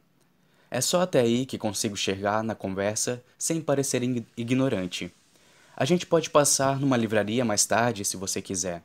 É 0.70 0.80
só 0.80 1.00
até 1.00 1.18
aí 1.18 1.44
que 1.44 1.58
consigo 1.58 1.96
chegar 1.96 2.44
na 2.44 2.54
conversa 2.54 3.20
sem 3.36 3.60
parecer 3.60 4.00
ignorante. 4.36 5.12
A 5.76 5.84
gente 5.84 6.06
pode 6.06 6.30
passar 6.30 6.78
numa 6.78 6.96
livraria 6.96 7.44
mais 7.44 7.66
tarde 7.66 8.04
se 8.04 8.16
você 8.16 8.40
quiser. 8.40 8.84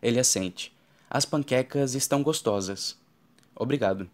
Ele 0.00 0.18
assente. 0.18 0.74
As 1.10 1.26
panquecas 1.26 1.94
estão 1.94 2.22
gostosas. 2.22 2.96
Obrigado. 3.54 4.08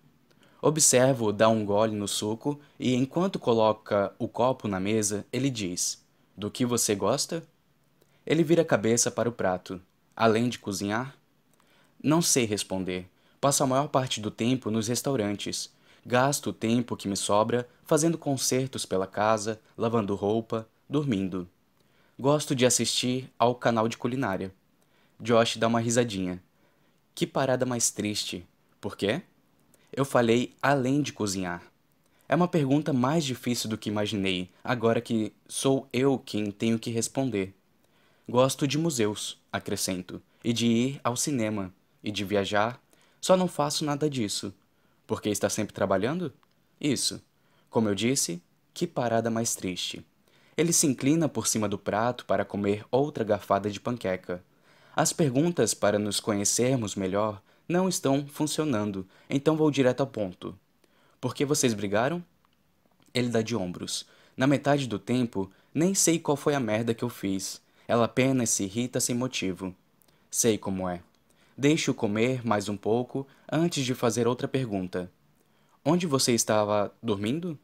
Observo 0.60 1.32
dá 1.32 1.48
um 1.48 1.64
gole 1.64 1.94
no 1.94 2.08
suco 2.08 2.60
e, 2.80 2.96
enquanto 2.96 3.38
coloca 3.38 4.12
o 4.18 4.26
copo 4.26 4.66
na 4.66 4.80
mesa, 4.80 5.24
ele 5.32 5.48
diz: 5.48 6.04
Do 6.36 6.50
que 6.50 6.66
você 6.66 6.96
gosta? 6.96 7.46
Ele 8.26 8.44
vira 8.44 8.62
a 8.62 8.64
cabeça 8.64 9.10
para 9.10 9.28
o 9.28 9.32
prato. 9.32 9.80
Além 10.14 10.48
de 10.48 10.58
cozinhar? 10.58 11.16
Não 12.02 12.22
sei 12.22 12.44
responder. 12.44 13.08
Passo 13.40 13.64
a 13.64 13.66
maior 13.66 13.88
parte 13.88 14.20
do 14.20 14.30
tempo 14.30 14.70
nos 14.70 14.86
restaurantes. 14.88 15.72
Gasto 16.04 16.50
o 16.50 16.52
tempo 16.52 16.96
que 16.96 17.08
me 17.08 17.16
sobra 17.16 17.68
fazendo 17.84 18.16
concertos 18.16 18.86
pela 18.86 19.06
casa, 19.06 19.60
lavando 19.76 20.14
roupa, 20.14 20.68
dormindo. 20.88 21.48
Gosto 22.18 22.54
de 22.54 22.64
assistir 22.64 23.30
ao 23.38 23.54
canal 23.54 23.88
de 23.88 23.96
culinária. 23.96 24.52
Josh 25.18 25.56
dá 25.56 25.66
uma 25.66 25.80
risadinha. 25.80 26.42
Que 27.14 27.26
parada 27.26 27.66
mais 27.66 27.90
triste. 27.90 28.46
Por 28.80 28.96
quê? 28.96 29.22
Eu 29.92 30.04
falei 30.04 30.54
além 30.62 31.02
de 31.02 31.12
cozinhar. 31.12 31.62
É 32.28 32.34
uma 32.34 32.48
pergunta 32.48 32.92
mais 32.92 33.24
difícil 33.24 33.68
do 33.68 33.76
que 33.76 33.90
imaginei, 33.90 34.48
agora 34.64 35.00
que 35.00 35.32
sou 35.46 35.86
eu 35.92 36.18
quem 36.18 36.50
tenho 36.50 36.78
que 36.78 36.90
responder. 36.90 37.54
Gosto 38.32 38.66
de 38.66 38.78
museus, 38.78 39.38
acrescento, 39.52 40.22
e 40.42 40.54
de 40.54 40.66
ir 40.66 41.00
ao 41.04 41.14
cinema, 41.16 41.70
e 42.02 42.10
de 42.10 42.24
viajar. 42.24 42.80
Só 43.20 43.36
não 43.36 43.46
faço 43.46 43.84
nada 43.84 44.08
disso. 44.08 44.54
Porque 45.06 45.28
está 45.28 45.50
sempre 45.50 45.74
trabalhando? 45.74 46.32
Isso. 46.80 47.22
Como 47.68 47.90
eu 47.90 47.94
disse, 47.94 48.40
que 48.72 48.86
parada 48.86 49.30
mais 49.30 49.54
triste. 49.54 50.02
Ele 50.56 50.72
se 50.72 50.86
inclina 50.86 51.28
por 51.28 51.46
cima 51.46 51.68
do 51.68 51.76
prato 51.76 52.24
para 52.24 52.42
comer 52.42 52.86
outra 52.90 53.22
garfada 53.22 53.70
de 53.70 53.78
panqueca. 53.78 54.42
As 54.96 55.12
perguntas 55.12 55.74
para 55.74 55.98
nos 55.98 56.18
conhecermos 56.18 56.94
melhor 56.94 57.42
não 57.68 57.86
estão 57.86 58.26
funcionando, 58.26 59.06
então 59.28 59.58
vou 59.58 59.70
direto 59.70 60.00
ao 60.00 60.06
ponto. 60.06 60.58
Por 61.20 61.34
que 61.34 61.44
vocês 61.44 61.74
brigaram? 61.74 62.24
Ele 63.12 63.28
dá 63.28 63.42
de 63.42 63.54
ombros. 63.54 64.06
Na 64.34 64.46
metade 64.46 64.86
do 64.86 64.98
tempo, 64.98 65.52
nem 65.74 65.94
sei 65.94 66.18
qual 66.18 66.34
foi 66.34 66.54
a 66.54 66.60
merda 66.60 66.94
que 66.94 67.04
eu 67.04 67.10
fiz. 67.10 67.60
Ela 67.92 68.06
apenas 68.06 68.48
se 68.48 68.64
irrita 68.64 68.98
sem 69.00 69.14
motivo. 69.14 69.76
Sei 70.30 70.56
como 70.56 70.88
é. 70.88 71.02
Deixo 71.54 71.92
comer 71.92 72.40
mais 72.42 72.66
um 72.66 72.74
pouco 72.74 73.26
antes 73.52 73.84
de 73.84 73.94
fazer 73.94 74.26
outra 74.26 74.48
pergunta. 74.48 75.12
Onde 75.84 76.06
você 76.06 76.32
estava 76.32 76.90
dormindo? 77.02 77.58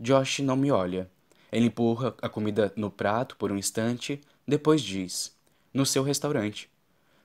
Josh 0.00 0.38
não 0.38 0.56
me 0.56 0.70
olha. 0.70 1.10
Ele 1.52 1.66
empurra 1.66 2.14
a 2.22 2.30
comida 2.30 2.72
no 2.76 2.90
prato 2.90 3.36
por 3.36 3.52
um 3.52 3.58
instante, 3.58 4.22
depois 4.46 4.80
diz: 4.80 5.36
no 5.70 5.84
seu 5.84 6.02
restaurante. 6.02 6.70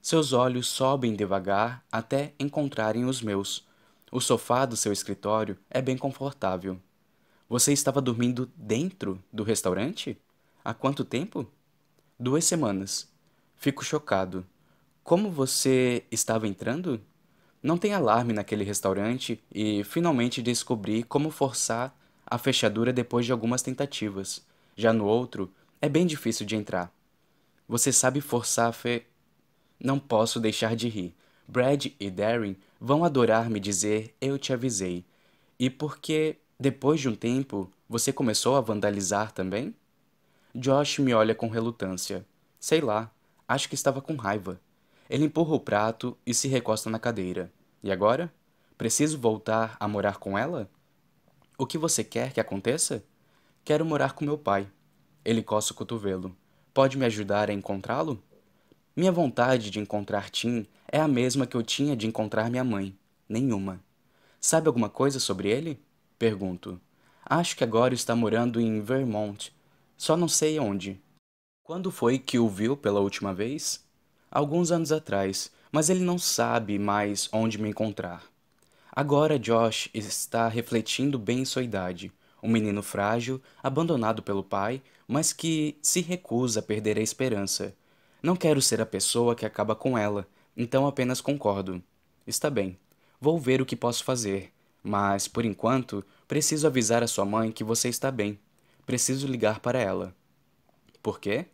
Seus 0.01 0.33
olhos 0.33 0.67
sobem 0.67 1.15
devagar 1.15 1.81
até 1.89 2.33
encontrarem 2.37 3.05
os 3.05 3.21
meus. 3.21 3.65
O 4.11 4.19
sofá 4.19 4.65
do 4.65 4.75
seu 4.75 4.91
escritório 4.91 5.57
é 5.69 5.81
bem 5.81 5.97
confortável. 5.97 6.77
Você 7.47 7.71
estava 7.71 8.01
dormindo 8.01 8.51
dentro 8.53 9.23
do 9.31 9.43
restaurante? 9.43 10.17
Há 10.61 10.73
quanto 10.73 11.05
tempo? 11.05 11.49
Duas 12.19 12.45
semanas. 12.45 13.11
Fico 13.55 13.83
chocado. 13.83 14.45
Como 15.03 15.31
você 15.31 16.05
estava 16.11 16.47
entrando? 16.47 17.01
Não 17.61 17.75
tem 17.75 17.91
alarme 17.91 18.33
naquele 18.33 18.63
restaurante 18.63 19.43
e 19.51 19.83
finalmente 19.83 20.39
descobri 20.39 21.01
como 21.01 21.31
forçar 21.31 21.97
a 22.23 22.37
fechadura 22.37 22.93
depois 22.93 23.25
de 23.25 23.31
algumas 23.31 23.63
tentativas. 23.63 24.45
Já 24.75 24.93
no 24.93 25.05
outro, 25.05 25.51
é 25.81 25.89
bem 25.89 26.05
difícil 26.05 26.45
de 26.45 26.55
entrar. 26.55 26.93
Você 27.67 27.91
sabe 27.91 28.21
forçar 28.21 28.69
a 28.69 28.73
fe... 28.73 29.03
Não 29.79 29.97
posso 29.97 30.39
deixar 30.39 30.75
de 30.75 30.87
rir. 30.87 31.15
Brad 31.47 31.87
e 31.99 32.11
Darren 32.11 32.55
vão 32.79 33.03
adorar 33.03 33.49
me 33.49 33.59
dizer 33.59 34.15
eu 34.21 34.37
te 34.37 34.53
avisei. 34.53 35.03
E 35.59 35.67
porque, 35.67 36.37
depois 36.59 37.01
de 37.01 37.09
um 37.09 37.15
tempo, 37.15 37.71
você 37.89 38.13
começou 38.13 38.55
a 38.55 38.61
vandalizar 38.61 39.31
também? 39.31 39.73
Josh 40.55 40.99
me 40.99 41.15
olha 41.15 41.33
com 41.33 41.47
relutância. 41.47 42.23
Sei 42.59 42.79
lá, 42.79 43.11
acho 43.47 43.67
que 43.67 43.73
estava 43.73 43.99
com 44.03 44.15
raiva. 44.15 44.61
Ele 45.09 45.25
empurra 45.25 45.55
o 45.55 45.59
prato 45.59 46.15
e 46.23 46.31
se 46.31 46.47
recosta 46.47 46.91
na 46.91 46.99
cadeira. 46.99 47.51
E 47.81 47.91
agora? 47.91 48.31
Preciso 48.77 49.17
voltar 49.17 49.75
a 49.79 49.87
morar 49.87 50.17
com 50.17 50.37
ela? 50.37 50.69
O 51.57 51.65
que 51.65 51.75
você 51.75 52.03
quer 52.03 52.33
que 52.33 52.39
aconteça? 52.39 53.03
Quero 53.65 53.83
morar 53.83 54.13
com 54.13 54.23
meu 54.23 54.37
pai. 54.37 54.67
Ele 55.25 55.41
coça 55.41 55.73
o 55.73 55.75
cotovelo. 55.75 56.35
Pode 56.71 56.99
me 56.99 57.05
ajudar 57.05 57.49
a 57.49 57.53
encontrá-lo? 57.53 58.21
Minha 58.95 59.11
vontade 59.11 59.71
de 59.71 59.79
encontrar 59.79 60.29
Tim 60.29 60.67
é 60.87 60.99
a 60.99 61.07
mesma 61.07 61.47
que 61.47 61.57
eu 61.57 61.63
tinha 61.63 61.95
de 61.95 62.05
encontrar 62.05 62.51
minha 62.51 62.63
mãe. 62.63 62.95
Nenhuma. 63.27 63.79
Sabe 64.39 64.67
alguma 64.67 64.87
coisa 64.87 65.19
sobre 65.19 65.49
ele? 65.49 65.81
Pergunto. 66.19 66.79
Acho 67.25 67.57
que 67.57 67.63
agora 67.63 67.95
está 67.95 68.15
morando 68.15 68.61
em 68.61 68.81
Vermont. 68.81 69.51
Só 70.03 70.17
não 70.17 70.27
sei 70.27 70.59
onde. 70.59 71.01
Quando 71.63 71.89
foi 71.89 72.19
que 72.19 72.37
o 72.37 72.49
viu 72.49 72.75
pela 72.75 72.99
última 72.99 73.33
vez? 73.33 73.85
Alguns 74.29 74.69
anos 74.69 74.91
atrás, 74.91 75.49
mas 75.71 75.89
ele 75.89 76.01
não 76.01 76.17
sabe 76.17 76.77
mais 76.77 77.29
onde 77.31 77.57
me 77.57 77.69
encontrar. 77.69 78.21
Agora 78.91 79.39
Josh 79.39 79.89
está 79.93 80.49
refletindo 80.49 81.17
bem 81.17 81.45
sua 81.45 81.63
idade 81.63 82.11
um 82.43 82.49
menino 82.49 82.83
frágil, 82.83 83.41
abandonado 83.63 84.21
pelo 84.21 84.43
pai, 84.43 84.81
mas 85.07 85.31
que 85.31 85.77
se 85.81 86.01
recusa 86.01 86.59
a 86.59 86.63
perder 86.63 86.97
a 86.97 87.01
esperança. 87.01 87.73
Não 88.21 88.35
quero 88.35 88.61
ser 88.61 88.81
a 88.81 88.85
pessoa 88.85 89.33
que 89.33 89.45
acaba 89.45 89.73
com 89.73 89.97
ela, 89.97 90.27
então 90.57 90.85
apenas 90.85 91.21
concordo. 91.21 91.81
Está 92.27 92.49
bem, 92.49 92.77
vou 93.21 93.39
ver 93.39 93.61
o 93.61 93.65
que 93.65 93.73
posso 93.73 94.03
fazer, 94.03 94.51
mas, 94.83 95.29
por 95.29 95.45
enquanto, 95.45 96.03
preciso 96.27 96.67
avisar 96.67 97.01
a 97.01 97.07
sua 97.07 97.23
mãe 97.23 97.53
que 97.53 97.63
você 97.63 97.87
está 97.87 98.11
bem. 98.11 98.37
Preciso 98.85 99.27
ligar 99.27 99.59
para 99.59 99.79
ela. 99.79 100.13
Por 101.01 101.19
quê? 101.19 101.45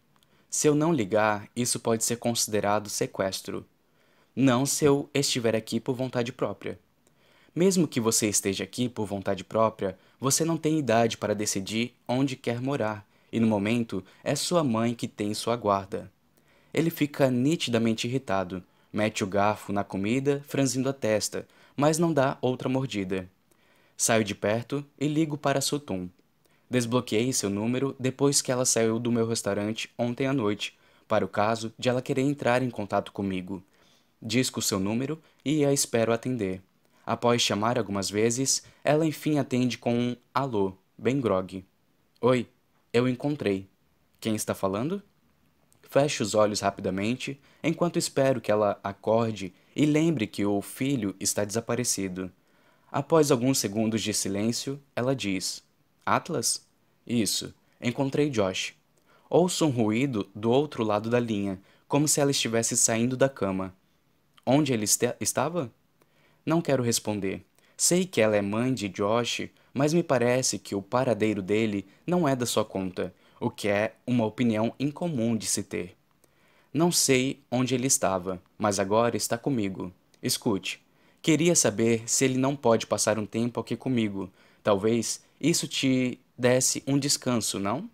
Se 0.49 0.67
eu 0.67 0.73
não 0.73 0.91
ligar, 0.91 1.47
isso 1.55 1.79
pode 1.79 2.03
ser 2.03 2.17
considerado 2.17 2.89
sequestro. 2.89 3.65
Não 4.35 4.65
se 4.65 4.85
eu 4.85 5.09
estiver 5.13 5.55
aqui 5.55 5.79
por 5.79 5.95
vontade 5.95 6.31
própria. 6.31 6.79
Mesmo 7.53 7.87
que 7.87 7.99
você 7.99 8.27
esteja 8.27 8.63
aqui 8.63 8.89
por 8.89 9.05
vontade 9.05 9.43
própria, 9.43 9.97
você 10.19 10.43
não 10.43 10.57
tem 10.57 10.79
idade 10.79 11.17
para 11.17 11.35
decidir 11.35 11.93
onde 12.07 12.35
quer 12.35 12.61
morar, 12.61 13.05
e 13.31 13.39
no 13.39 13.47
momento 13.47 14.03
é 14.23 14.35
sua 14.35 14.63
mãe 14.63 14.95
que 14.95 15.07
tem 15.07 15.33
sua 15.33 15.55
guarda. 15.55 16.11
Ele 16.73 16.89
fica 16.89 17.29
nitidamente 17.29 18.07
irritado, 18.07 18.63
mete 18.91 19.23
o 19.23 19.27
garfo 19.27 19.71
na 19.71 19.83
comida, 19.83 20.43
franzindo 20.47 20.89
a 20.89 20.93
testa, 20.93 21.47
mas 21.75 21.97
não 21.97 22.11
dá 22.11 22.37
outra 22.41 22.69
mordida. 22.69 23.29
Saio 23.95 24.23
de 24.23 24.33
perto 24.33 24.85
e 24.99 25.07
ligo 25.07 25.37
para 25.37 25.61
Sutum. 25.61 26.09
Desbloqueei 26.69 27.33
seu 27.33 27.49
número 27.49 27.95
depois 27.99 28.41
que 28.41 28.51
ela 28.51 28.65
saiu 28.65 28.99
do 28.99 29.11
meu 29.11 29.27
restaurante 29.27 29.89
ontem 29.97 30.27
à 30.27 30.33
noite, 30.33 30.77
para 31.07 31.25
o 31.25 31.29
caso 31.29 31.73
de 31.79 31.89
ela 31.89 32.01
querer 32.01 32.21
entrar 32.21 32.61
em 32.61 32.69
contato 32.69 33.11
comigo. 33.11 33.63
Disco 34.21 34.61
seu 34.61 34.79
número 34.79 35.19
e 35.43 35.65
a 35.65 35.73
espero 35.73 36.13
atender. 36.13 36.61
Após 37.03 37.41
chamar 37.41 37.79
algumas 37.79 38.09
vezes, 38.09 38.61
ela 38.83 39.05
enfim 39.05 39.39
atende 39.39 39.79
com 39.79 39.97
um 39.97 40.15
alô, 40.31 40.73
bem 40.95 41.19
grogue. 41.19 41.65
Oi, 42.21 42.45
eu 42.93 43.07
encontrei. 43.07 43.67
Quem 44.19 44.35
está 44.35 44.53
falando? 44.53 45.01
Fecho 45.81 46.21
os 46.21 46.35
olhos 46.35 46.59
rapidamente, 46.59 47.39
enquanto 47.63 47.97
espero 47.97 48.39
que 48.39 48.51
ela 48.51 48.79
acorde 48.83 49.51
e 49.75 49.87
lembre 49.87 50.27
que 50.27 50.45
o 50.45 50.61
filho 50.61 51.15
está 51.19 51.43
desaparecido. 51.43 52.31
Após 52.91 53.31
alguns 53.31 53.57
segundos 53.57 54.03
de 54.03 54.13
silêncio, 54.13 54.79
ela 54.95 55.15
diz: 55.15 55.63
Atlas? 56.15 56.65
Isso, 57.05 57.53
encontrei 57.81 58.29
Josh. 58.29 58.73
Ouço 59.29 59.65
um 59.65 59.69
ruído 59.69 60.27
do 60.33 60.49
outro 60.49 60.83
lado 60.83 61.09
da 61.09 61.19
linha, 61.19 61.61
como 61.87 62.07
se 62.07 62.19
ela 62.19 62.31
estivesse 62.31 62.75
saindo 62.75 63.15
da 63.15 63.29
cama. 63.29 63.75
Onde 64.45 64.73
ele 64.73 64.85
estava? 65.19 65.71
Não 66.45 66.61
quero 66.61 66.81
responder. 66.81 67.45
Sei 67.77 68.05
que 68.05 68.19
ela 68.19 68.35
é 68.35 68.41
mãe 68.41 68.73
de 68.73 68.89
Josh, 68.89 69.49
mas 69.73 69.93
me 69.93 70.03
parece 70.03 70.57
que 70.57 70.75
o 70.75 70.81
paradeiro 70.81 71.41
dele 71.41 71.87
não 72.05 72.27
é 72.27 72.35
da 72.35 72.45
sua 72.45 72.65
conta, 72.65 73.13
o 73.39 73.49
que 73.49 73.67
é 73.67 73.95
uma 74.05 74.25
opinião 74.25 74.73
incomum 74.79 75.37
de 75.37 75.45
se 75.45 75.63
ter. 75.63 75.95
Não 76.73 76.91
sei 76.91 77.41
onde 77.49 77.73
ele 77.73 77.87
estava, 77.87 78.41
mas 78.57 78.79
agora 78.79 79.15
está 79.15 79.37
comigo. 79.37 79.93
Escute. 80.21 80.83
Queria 81.21 81.55
saber 81.55 82.03
se 82.05 82.25
ele 82.25 82.37
não 82.37 82.55
pode 82.55 82.85
passar 82.87 83.17
um 83.17 83.25
tempo 83.25 83.59
aqui 83.59 83.75
comigo. 83.75 84.31
Talvez 84.63 85.23
isso 85.39 85.67
te 85.67 86.19
desse 86.37 86.83
um 86.85 86.97
descanso, 86.97 87.59
não? 87.59 87.89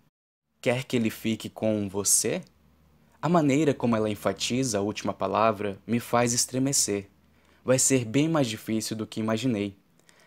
Quer 0.60 0.84
que 0.84 0.96
ele 0.96 1.10
fique 1.10 1.48
com 1.48 1.88
você? 1.88 2.42
A 3.22 3.28
maneira 3.28 3.72
como 3.72 3.96
ela 3.96 4.10
enfatiza 4.10 4.78
a 4.78 4.82
última 4.82 5.12
palavra 5.12 5.78
me 5.86 6.00
faz 6.00 6.32
estremecer. 6.32 7.08
Vai 7.64 7.78
ser 7.78 8.04
bem 8.04 8.28
mais 8.28 8.46
difícil 8.46 8.96
do 8.96 9.06
que 9.06 9.20
imaginei. 9.20 9.76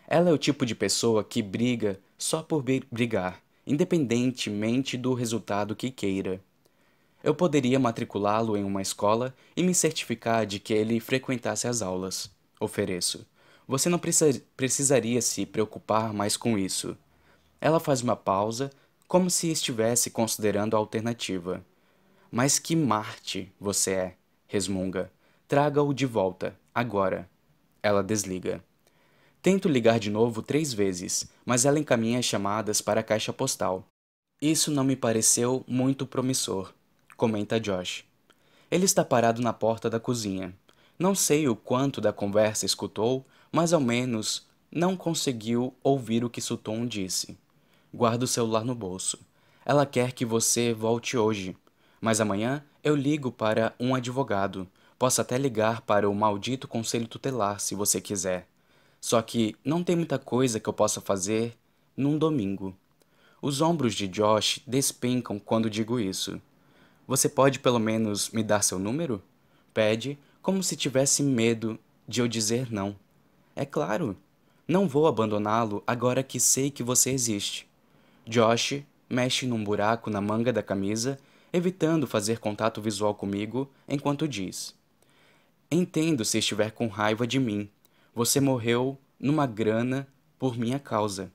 Ela 0.06 0.30
é 0.30 0.32
o 0.32 0.38
tipo 0.38 0.66
de 0.66 0.74
pessoa 0.74 1.22
que 1.22 1.42
briga 1.42 2.00
só 2.18 2.42
por 2.42 2.64
brigar, 2.90 3.40
independentemente 3.66 4.96
do 4.96 5.14
resultado 5.14 5.76
que 5.76 5.90
queira. 5.90 6.40
Eu 7.22 7.34
poderia 7.34 7.78
matriculá-lo 7.78 8.56
em 8.56 8.64
uma 8.64 8.82
escola 8.82 9.34
e 9.56 9.62
me 9.62 9.74
certificar 9.74 10.46
de 10.46 10.58
que 10.58 10.72
ele 10.72 11.00
frequentasse 11.00 11.68
as 11.68 11.82
aulas. 11.82 12.30
Ofereço. 12.58 13.26
Você 13.68 13.88
não 13.88 13.98
precisa, 13.98 14.42
precisaria 14.56 15.22
se 15.22 15.46
preocupar 15.46 16.12
mais 16.12 16.36
com 16.36 16.58
isso. 16.58 16.96
Ela 17.60 17.80
faz 17.80 18.02
uma 18.02 18.16
pausa, 18.16 18.70
como 19.06 19.28
se 19.28 19.50
estivesse 19.50 20.10
considerando 20.10 20.74
a 20.74 20.78
alternativa. 20.78 21.64
Mas 22.30 22.58
que 22.58 22.76
Marte 22.76 23.52
você 23.60 23.90
é, 23.92 24.14
resmunga. 24.46 25.10
Traga-o 25.46 25.92
de 25.92 26.06
volta, 26.06 26.56
agora. 26.74 27.28
Ela 27.82 28.02
desliga. 28.02 28.62
Tento 29.42 29.68
ligar 29.68 29.98
de 29.98 30.10
novo 30.10 30.42
três 30.42 30.72
vezes, 30.72 31.28
mas 31.44 31.64
ela 31.64 31.78
encaminha 31.78 32.18
as 32.18 32.24
chamadas 32.24 32.80
para 32.80 33.00
a 33.00 33.04
caixa 33.04 33.32
postal. 33.32 33.86
Isso 34.40 34.70
não 34.70 34.84
me 34.84 34.96
pareceu 34.96 35.64
muito 35.66 36.06
promissor 36.06 36.72
comenta 37.20 37.60
Josh. 37.60 38.02
Ele 38.70 38.86
está 38.86 39.04
parado 39.04 39.42
na 39.42 39.52
porta 39.52 39.90
da 39.90 40.00
cozinha. 40.00 40.56
Não 40.98 41.14
sei 41.14 41.46
o 41.46 41.54
quanto 41.54 42.00
da 42.00 42.14
conversa 42.14 42.64
escutou, 42.64 43.26
mas 43.52 43.74
ao 43.74 43.80
menos 43.80 44.46
não 44.72 44.96
conseguiu 44.96 45.74
ouvir 45.82 46.24
o 46.24 46.30
que 46.30 46.40
Sutton 46.40 46.86
disse. 46.86 47.36
Guarda 47.92 48.24
o 48.24 48.28
celular 48.28 48.64
no 48.64 48.74
bolso. 48.74 49.18
Ela 49.64 49.84
quer 49.84 50.12
que 50.12 50.24
você 50.24 50.72
volte 50.72 51.16
hoje, 51.16 51.56
mas 52.00 52.20
amanhã 52.20 52.64
eu 52.84 52.94
ligo 52.94 53.32
para 53.32 53.74
um 53.80 53.94
advogado. 53.94 54.66
Posso 54.96 55.20
até 55.20 55.36
ligar 55.36 55.80
para 55.80 56.08
o 56.08 56.14
maldito 56.14 56.68
conselho 56.68 57.08
tutelar 57.08 57.58
se 57.58 57.74
você 57.74 58.00
quiser. 58.00 58.46
Só 59.00 59.20
que 59.20 59.56
não 59.64 59.82
tem 59.82 59.96
muita 59.96 60.18
coisa 60.18 60.60
que 60.60 60.68
eu 60.68 60.72
possa 60.72 61.00
fazer 61.00 61.56
num 61.96 62.16
domingo. 62.16 62.76
Os 63.42 63.60
ombros 63.60 63.94
de 63.94 64.06
Josh 64.06 64.60
despencam 64.66 65.38
quando 65.38 65.70
digo 65.70 65.98
isso. 65.98 66.40
Você 67.08 67.28
pode 67.28 67.58
pelo 67.58 67.78
menos 67.78 68.30
me 68.30 68.42
dar 68.42 68.62
seu 68.62 68.78
número? 68.78 69.20
Pede, 69.74 70.18
como 70.40 70.62
se 70.62 70.76
tivesse 70.76 71.22
medo 71.22 71.78
de 72.06 72.20
eu 72.20 72.28
dizer 72.28 72.70
não. 72.70 72.94
É 73.56 73.64
claro, 73.64 74.16
não 74.68 74.86
vou 74.86 75.08
abandoná-lo 75.08 75.82
agora 75.86 76.22
que 76.22 76.38
sei 76.38 76.70
que 76.70 76.82
você 76.82 77.10
existe. 77.10 77.69
Josh 78.30 78.84
mexe 79.08 79.44
num 79.44 79.64
buraco 79.64 80.08
na 80.08 80.20
manga 80.20 80.52
da 80.52 80.62
camisa, 80.62 81.18
evitando 81.52 82.06
fazer 82.06 82.38
contato 82.38 82.80
visual 82.80 83.12
comigo 83.12 83.68
enquanto 83.88 84.28
diz: 84.28 84.72
Entendo 85.68 86.24
se 86.24 86.38
estiver 86.38 86.70
com 86.70 86.86
raiva 86.86 87.26
de 87.26 87.40
mim. 87.40 87.68
Você 88.14 88.38
morreu 88.38 88.96
numa 89.18 89.48
grana 89.48 90.06
por 90.38 90.56
minha 90.56 90.78
causa. 90.78 91.32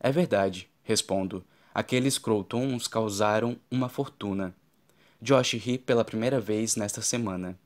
É 0.00 0.10
verdade, 0.10 0.68
respondo. 0.82 1.44
Aqueles 1.72 2.18
Crowtons 2.18 2.88
causaram 2.88 3.56
uma 3.70 3.88
fortuna. 3.88 4.52
Josh 5.22 5.52
ri 5.52 5.78
pela 5.78 6.04
primeira 6.04 6.40
vez 6.40 6.74
nesta 6.74 7.00
semana. 7.00 7.56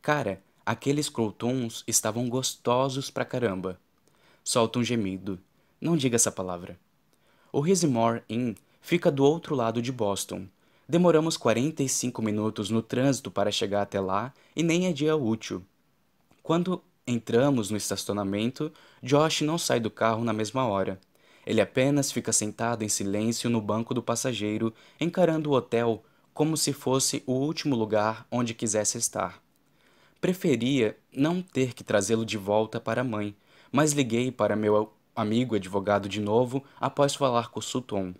Cara, 0.00 0.40
aqueles 0.64 1.08
croutons 1.08 1.82
estavam 1.88 2.28
gostosos 2.28 3.10
pra 3.10 3.24
caramba. 3.24 3.80
Solta 4.44 4.78
um 4.78 4.84
gemido. 4.84 5.40
Não 5.80 5.96
diga 5.96 6.14
essa 6.14 6.30
palavra. 6.30 6.78
O 7.56 7.60
Risimore 7.60 8.22
Inn 8.28 8.54
fica 8.82 9.10
do 9.10 9.24
outro 9.24 9.54
lado 9.54 9.80
de 9.80 9.90
Boston. 9.90 10.46
Demoramos 10.86 11.38
45 11.38 12.20
minutos 12.20 12.68
no 12.68 12.82
trânsito 12.82 13.30
para 13.30 13.50
chegar 13.50 13.80
até 13.80 13.98
lá 13.98 14.34
e 14.54 14.62
nem 14.62 14.86
é 14.86 14.92
dia 14.92 15.16
útil. 15.16 15.64
Quando 16.42 16.82
entramos 17.06 17.70
no 17.70 17.76
estacionamento, 17.78 18.70
Josh 19.02 19.40
não 19.40 19.56
sai 19.56 19.80
do 19.80 19.90
carro 19.90 20.22
na 20.22 20.34
mesma 20.34 20.66
hora. 20.66 21.00
Ele 21.46 21.62
apenas 21.62 22.12
fica 22.12 22.30
sentado 22.30 22.84
em 22.84 22.90
silêncio 22.90 23.48
no 23.48 23.62
banco 23.62 23.94
do 23.94 24.02
passageiro, 24.02 24.70
encarando 25.00 25.48
o 25.48 25.54
hotel 25.54 26.04
como 26.34 26.58
se 26.58 26.74
fosse 26.74 27.22
o 27.24 27.32
último 27.32 27.74
lugar 27.74 28.26
onde 28.30 28.52
quisesse 28.52 28.98
estar. 28.98 29.42
Preferia 30.20 30.94
não 31.10 31.40
ter 31.40 31.72
que 31.72 31.82
trazê-lo 31.82 32.26
de 32.26 32.36
volta 32.36 32.78
para 32.78 33.00
a 33.00 33.04
mãe, 33.04 33.34
mas 33.72 33.92
liguei 33.92 34.30
para 34.30 34.54
meu 34.54 34.76
amigo 35.16 35.56
advogado 35.56 36.08
de 36.08 36.20
novo 36.20 36.62
após 36.78 37.14
falar 37.14 37.48
com 37.48 37.60
Sutton. 37.60 38.14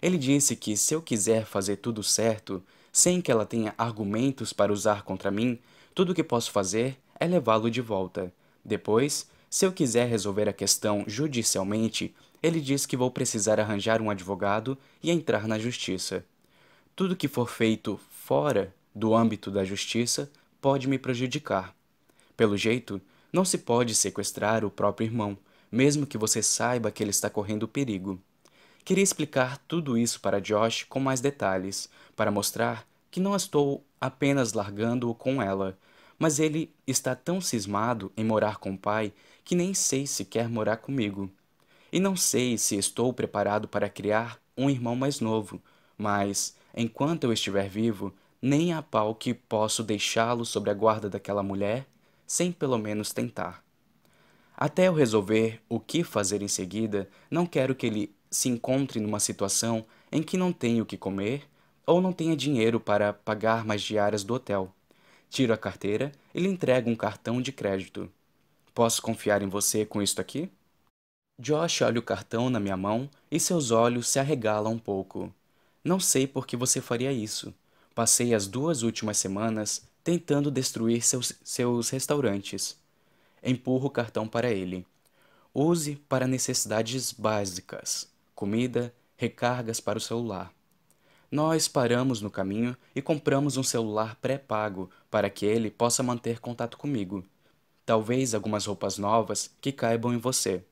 Ele 0.00 0.16
disse 0.16 0.54
que 0.54 0.76
se 0.76 0.94
eu 0.94 1.02
quiser 1.02 1.44
fazer 1.44 1.76
tudo 1.76 2.02
certo, 2.02 2.62
sem 2.92 3.20
que 3.20 3.30
ela 3.30 3.44
tenha 3.44 3.74
argumentos 3.76 4.52
para 4.52 4.72
usar 4.72 5.02
contra 5.02 5.30
mim, 5.30 5.58
tudo 5.94 6.12
o 6.12 6.14
que 6.14 6.22
posso 6.22 6.50
fazer 6.50 6.96
é 7.18 7.26
levá-lo 7.26 7.70
de 7.70 7.80
volta. 7.80 8.32
Depois, 8.64 9.28
se 9.50 9.66
eu 9.66 9.72
quiser 9.72 10.08
resolver 10.08 10.48
a 10.48 10.52
questão 10.52 11.04
judicialmente, 11.06 12.14
ele 12.42 12.60
diz 12.60 12.86
que 12.86 12.96
vou 12.96 13.10
precisar 13.10 13.58
arranjar 13.58 14.00
um 14.00 14.10
advogado 14.10 14.78
e 15.02 15.10
entrar 15.10 15.48
na 15.48 15.58
justiça. 15.58 16.24
Tudo 16.94 17.16
que 17.16 17.28
for 17.28 17.48
feito 17.48 17.98
fora 18.10 18.74
do 18.94 19.14
âmbito 19.14 19.50
da 19.50 19.64
justiça 19.64 20.30
pode 20.60 20.88
me 20.88 20.98
prejudicar. 20.98 21.74
Pelo 22.36 22.56
jeito, 22.56 23.00
não 23.32 23.44
se 23.44 23.58
pode 23.58 23.94
sequestrar 23.94 24.64
o 24.64 24.70
próprio 24.70 25.06
irmão, 25.06 25.36
mesmo 25.70 26.06
que 26.06 26.18
você 26.18 26.42
saiba 26.42 26.90
que 26.90 27.02
ele 27.02 27.10
está 27.10 27.28
correndo 27.28 27.68
perigo. 27.68 28.20
Queria 28.84 29.02
explicar 29.02 29.58
tudo 29.66 29.98
isso 29.98 30.20
para 30.20 30.40
Josh 30.40 30.84
com 30.84 31.00
mais 31.00 31.20
detalhes, 31.20 31.88
para 32.14 32.30
mostrar 32.30 32.86
que 33.10 33.18
não 33.18 33.34
estou 33.34 33.84
apenas 34.00 34.52
largando-o 34.52 35.14
com 35.14 35.42
ela, 35.42 35.76
mas 36.18 36.38
ele 36.38 36.72
está 36.86 37.14
tão 37.14 37.40
cismado 37.40 38.12
em 38.16 38.24
morar 38.24 38.58
com 38.58 38.72
o 38.72 38.78
pai 38.78 39.12
que 39.44 39.54
nem 39.54 39.74
sei 39.74 40.06
se 40.06 40.24
quer 40.24 40.48
morar 40.48 40.76
comigo. 40.76 41.30
E 41.92 41.98
não 41.98 42.16
sei 42.16 42.56
se 42.56 42.76
estou 42.76 43.12
preparado 43.12 43.66
para 43.66 43.88
criar 43.88 44.40
um 44.56 44.70
irmão 44.70 44.94
mais 44.94 45.20
novo, 45.20 45.60
mas 45.98 46.56
enquanto 46.74 47.24
eu 47.24 47.32
estiver 47.32 47.68
vivo, 47.68 48.14
nem 48.40 48.72
a 48.72 48.82
pau 48.82 49.14
que 49.14 49.34
posso 49.34 49.82
deixá-lo 49.82 50.44
sobre 50.44 50.70
a 50.70 50.74
guarda 50.74 51.10
daquela 51.10 51.42
mulher, 51.42 51.86
sem 52.26 52.52
pelo 52.52 52.78
menos 52.78 53.12
tentar. 53.12 53.65
Até 54.56 54.88
eu 54.88 54.94
resolver 54.94 55.60
o 55.68 55.78
que 55.78 56.02
fazer 56.02 56.40
em 56.40 56.48
seguida, 56.48 57.08
não 57.30 57.44
quero 57.44 57.74
que 57.74 57.86
ele 57.86 58.14
se 58.30 58.48
encontre 58.48 58.98
numa 58.98 59.20
situação 59.20 59.84
em 60.10 60.22
que 60.22 60.36
não 60.36 60.52
tenha 60.52 60.82
o 60.82 60.86
que 60.86 60.96
comer 60.96 61.46
ou 61.86 62.00
não 62.00 62.12
tenha 62.12 62.36
dinheiro 62.36 62.80
para 62.80 63.12
pagar 63.12 63.64
mais 63.64 63.82
diárias 63.82 64.24
do 64.24 64.34
hotel. 64.34 64.72
Tiro 65.28 65.52
a 65.52 65.58
carteira 65.58 66.10
e 66.34 66.40
lhe 66.40 66.48
entrego 66.48 66.88
um 66.88 66.96
cartão 66.96 67.40
de 67.40 67.52
crédito. 67.52 68.10
Posso 68.74 69.02
confiar 69.02 69.42
em 69.42 69.48
você 69.48 69.84
com 69.84 70.02
isto 70.02 70.20
aqui? 70.20 70.50
Josh 71.38 71.82
olha 71.82 72.00
o 72.00 72.02
cartão 72.02 72.48
na 72.48 72.58
minha 72.58 72.76
mão 72.76 73.10
e 73.30 73.38
seus 73.38 73.70
olhos 73.70 74.08
se 74.08 74.18
arregalam 74.18 74.72
um 74.72 74.78
pouco. 74.78 75.32
Não 75.84 76.00
sei 76.00 76.26
por 76.26 76.46
que 76.46 76.56
você 76.56 76.80
faria 76.80 77.12
isso. 77.12 77.54
Passei 77.94 78.34
as 78.34 78.46
duas 78.46 78.82
últimas 78.82 79.18
semanas 79.18 79.86
tentando 80.02 80.50
destruir 80.50 81.02
seus, 81.02 81.32
seus 81.44 81.90
restaurantes. 81.90 82.78
Empurro 83.48 83.86
o 83.86 83.90
cartão 83.90 84.26
para 84.26 84.50
ele. 84.50 84.84
Use 85.54 85.94
para 86.08 86.26
necessidades 86.26 87.12
básicas: 87.12 88.10
comida, 88.34 88.92
recargas 89.16 89.78
para 89.78 89.98
o 89.98 90.00
celular. 90.00 90.52
Nós 91.30 91.68
paramos 91.68 92.20
no 92.20 92.28
caminho 92.28 92.76
e 92.92 93.00
compramos 93.00 93.56
um 93.56 93.62
celular 93.62 94.16
pré-pago 94.16 94.90
para 95.08 95.30
que 95.30 95.46
ele 95.46 95.70
possa 95.70 96.02
manter 96.02 96.40
contato 96.40 96.76
comigo. 96.76 97.24
Talvez 97.84 98.34
algumas 98.34 98.66
roupas 98.66 98.98
novas 98.98 99.48
que 99.60 99.70
caibam 99.70 100.12
em 100.12 100.18
você. 100.18 100.64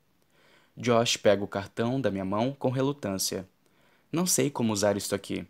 Josh 0.77 1.17
pega 1.17 1.45
o 1.45 1.49
cartão 1.49 2.01
da 2.01 2.11
minha 2.11 2.25
mão 2.25 2.53
com 2.59 2.71
relutância. 2.71 3.49
Não 4.11 4.27
sei 4.27 4.51
como 4.51 4.73
usar 4.73 4.97
isto 4.97 5.15
aqui. 5.15 5.47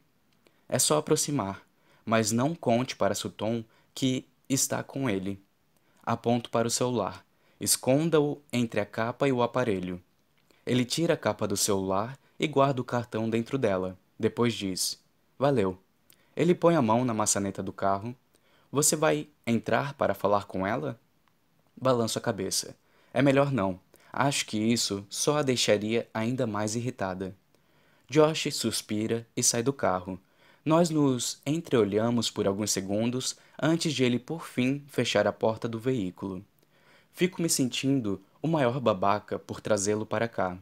É 0.68 0.78
só 0.78 0.98
aproximar, 0.98 1.62
mas 2.04 2.32
não 2.32 2.54
conte 2.54 2.94
para 2.94 3.14
Sutton 3.14 3.64
que 3.94 4.26
está 4.46 4.82
com 4.82 5.08
ele. 5.08 5.42
Aponto 6.06 6.50
para 6.50 6.68
o 6.68 6.70
celular. 6.70 7.24
Esconda-o 7.58 8.38
entre 8.52 8.78
a 8.78 8.84
capa 8.84 9.26
e 9.26 9.32
o 9.32 9.42
aparelho. 9.42 10.02
Ele 10.66 10.84
tira 10.84 11.14
a 11.14 11.16
capa 11.16 11.48
do 11.48 11.56
celular 11.56 12.18
e 12.38 12.46
guarda 12.46 12.80
o 12.80 12.84
cartão 12.84 13.30
dentro 13.30 13.56
dela. 13.56 13.96
Depois 14.18 14.52
diz: 14.52 15.02
Valeu. 15.38 15.78
Ele 16.36 16.54
põe 16.54 16.76
a 16.76 16.82
mão 16.82 17.04
na 17.04 17.14
maçaneta 17.14 17.62
do 17.62 17.72
carro. 17.72 18.14
Você 18.70 18.96
vai 18.96 19.28
entrar 19.46 19.94
para 19.94 20.14
falar 20.14 20.44
com 20.44 20.66
ela? 20.66 21.00
Balanço 21.74 22.18
a 22.18 22.22
cabeça. 22.22 22.76
É 23.12 23.22
melhor 23.22 23.50
não. 23.50 23.80
Acho 24.12 24.44
que 24.46 24.58
isso 24.58 25.06
só 25.08 25.38
a 25.38 25.42
deixaria 25.42 26.08
ainda 26.12 26.46
mais 26.46 26.76
irritada. 26.76 27.34
Josh 28.10 28.52
suspira 28.52 29.26
e 29.34 29.42
sai 29.42 29.62
do 29.62 29.72
carro. 29.72 30.20
Nós 30.64 30.88
nos 30.88 31.42
entreolhamos 31.44 32.30
por 32.30 32.46
alguns 32.46 32.70
segundos 32.72 33.36
antes 33.60 33.92
de 33.92 34.02
ele 34.02 34.18
por 34.18 34.46
fim 34.46 34.82
fechar 34.88 35.26
a 35.26 35.32
porta 35.32 35.68
do 35.68 35.78
veículo. 35.78 36.42
Fico 37.12 37.42
me 37.42 37.50
sentindo 37.50 38.20
o 38.42 38.48
maior 38.48 38.80
babaca 38.80 39.38
por 39.38 39.60
trazê-lo 39.60 40.06
para 40.06 40.26
cá. 40.28 40.58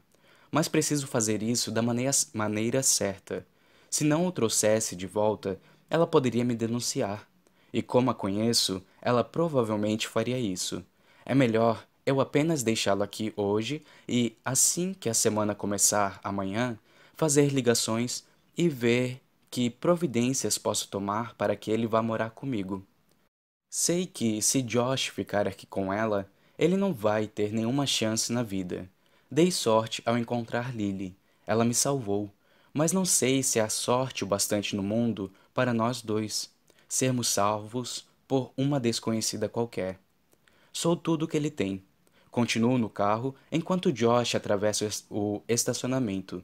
mas 0.51 0.68
preciso 0.68 1.06
fazer 1.06 1.42
isso 1.42 1.70
da 1.70 1.81
maneira, 1.81 2.10
maneira 2.35 2.83
certa. 2.83 3.47
Se 3.88 4.04
não 4.04 4.26
o 4.26 4.33
trouxesse 4.33 4.94
de 4.94 5.06
volta, 5.06 5.58
ela 5.88 6.06
poderia 6.06 6.44
me 6.44 6.54
denunciar. 6.54 7.26
E 7.72 7.81
como 7.81 8.10
a 8.10 8.15
conheço, 8.15 8.83
ela 9.01 9.24
provavelmente 9.24 10.06
faria 10.08 10.38
isso. 10.38 10.85
É 11.24 11.35
melhor 11.35 11.86
eu 12.04 12.20
apenas 12.20 12.62
deixá-lo 12.62 13.02
aqui 13.02 13.33
hoje 13.36 13.83
e, 14.08 14.36
assim 14.44 14.92
que 14.92 15.08
a 15.08 15.15
semana 15.15 15.54
começar 15.54 16.20
amanhã, 16.22 16.78
fazer 17.15 17.49
ligações 17.49 18.24
e 18.56 18.68
ver 18.68 19.22
que 19.52 19.68
providências 19.68 20.56
posso 20.56 20.88
tomar 20.88 21.35
para 21.35 21.54
que 21.54 21.70
ele 21.70 21.86
vá 21.86 22.01
morar 22.01 22.31
comigo. 22.31 22.86
Sei 23.68 24.06
que, 24.06 24.40
se 24.40 24.62
Josh 24.62 25.08
ficar 25.08 25.47
aqui 25.47 25.67
com 25.67 25.92
ela, 25.92 26.26
ele 26.58 26.74
não 26.74 26.94
vai 26.94 27.26
ter 27.26 27.52
nenhuma 27.52 27.86
chance 27.86 28.33
na 28.33 28.42
vida. 28.42 28.88
Dei 29.31 29.52
sorte 29.52 30.02
ao 30.06 30.17
encontrar 30.17 30.74
Lily. 30.74 31.15
Ela 31.47 31.67
me 31.67 31.74
salvou. 31.74 32.31
Mas 32.72 32.92
não 32.92 33.04
sei 33.04 33.42
se 33.42 33.60
há 33.60 33.68
sorte 33.68 34.24
o 34.24 34.26
bastante 34.26 34.74
no 34.74 34.83
mundo 34.83 35.31
para 35.52 35.74
nós 35.74 36.01
dois 36.01 36.51
sermos 36.88 37.28
salvos 37.28 38.06
por 38.26 38.54
uma 38.56 38.81
desconhecida 38.81 39.51
qualquer. 39.51 40.01
Sou 40.72 40.97
tudo 40.97 41.26
o 41.26 41.28
que 41.28 41.36
ele 41.36 41.51
tem. 41.51 41.85
Continuo 42.31 42.78
no 42.78 42.88
carro 42.88 43.35
enquanto 43.51 43.92
Josh 43.92 44.35
atravessa 44.35 44.88
o 45.10 45.42
estacionamento. 45.47 46.42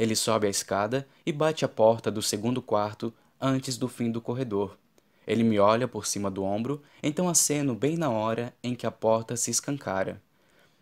Ele 0.00 0.16
sobe 0.16 0.46
a 0.46 0.50
escada 0.50 1.06
e 1.26 1.30
bate 1.30 1.62
a 1.62 1.68
porta 1.68 2.10
do 2.10 2.22
segundo 2.22 2.62
quarto 2.62 3.12
antes 3.38 3.76
do 3.76 3.86
fim 3.86 4.10
do 4.10 4.18
corredor. 4.18 4.78
Ele 5.26 5.44
me 5.44 5.58
olha 5.58 5.86
por 5.86 6.06
cima 6.06 6.30
do 6.30 6.42
ombro, 6.42 6.82
então 7.02 7.28
aceno 7.28 7.74
bem 7.74 7.98
na 7.98 8.08
hora 8.08 8.54
em 8.62 8.74
que 8.74 8.86
a 8.86 8.90
porta 8.90 9.36
se 9.36 9.50
escancara. 9.50 10.22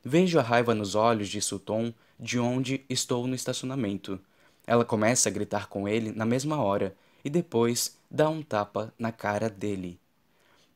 Vejo 0.05 0.39
a 0.39 0.43
raiva 0.43 0.73
nos 0.73 0.95
olhos 0.95 1.29
de 1.29 1.41
Sutton 1.41 1.93
de 2.17 2.39
onde 2.39 2.85
estou 2.89 3.27
no 3.27 3.35
estacionamento. 3.35 4.21
Ela 4.65 4.85
começa 4.85 5.29
a 5.29 5.33
gritar 5.33 5.67
com 5.67 5.89
ele 5.89 6.13
na 6.13 6.25
mesma 6.25 6.63
hora 6.63 6.95
e 7.25 7.29
depois 7.29 7.99
dá 8.09 8.29
um 8.29 8.41
tapa 8.41 8.95
na 8.97 9.11
cara 9.11 9.51
dele. 9.51 9.99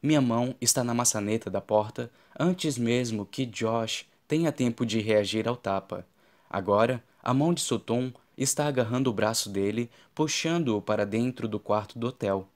Minha 0.03 0.21
mão 0.21 0.57
está 0.61 0.83
na 0.83 0.93
maçaneta 0.93 1.49
da 1.49 1.61
porta 1.61 2.11
antes 2.37 2.77
mesmo 2.77 3.25
que 3.25 3.47
Josh 3.47 4.05
tenha 4.27 4.51
tempo 4.51 4.85
de 4.85 4.99
reagir 4.99 5.47
ao 5.47 5.55
tapa. 5.55 6.05
Agora, 6.51 7.01
a 7.23 7.33
mão 7.33 7.55
de 7.55 7.61
Sutton 7.61 8.13
está 8.43 8.67
agarrando 8.67 9.09
o 9.09 9.13
braço 9.13 9.49
dele, 9.49 9.91
puxando-o 10.15 10.83
para 10.83 11.07
dentro 11.07 11.49
do 11.49 11.59
quarto 11.59 11.99
do 11.99 12.09
hotel. 12.09 12.49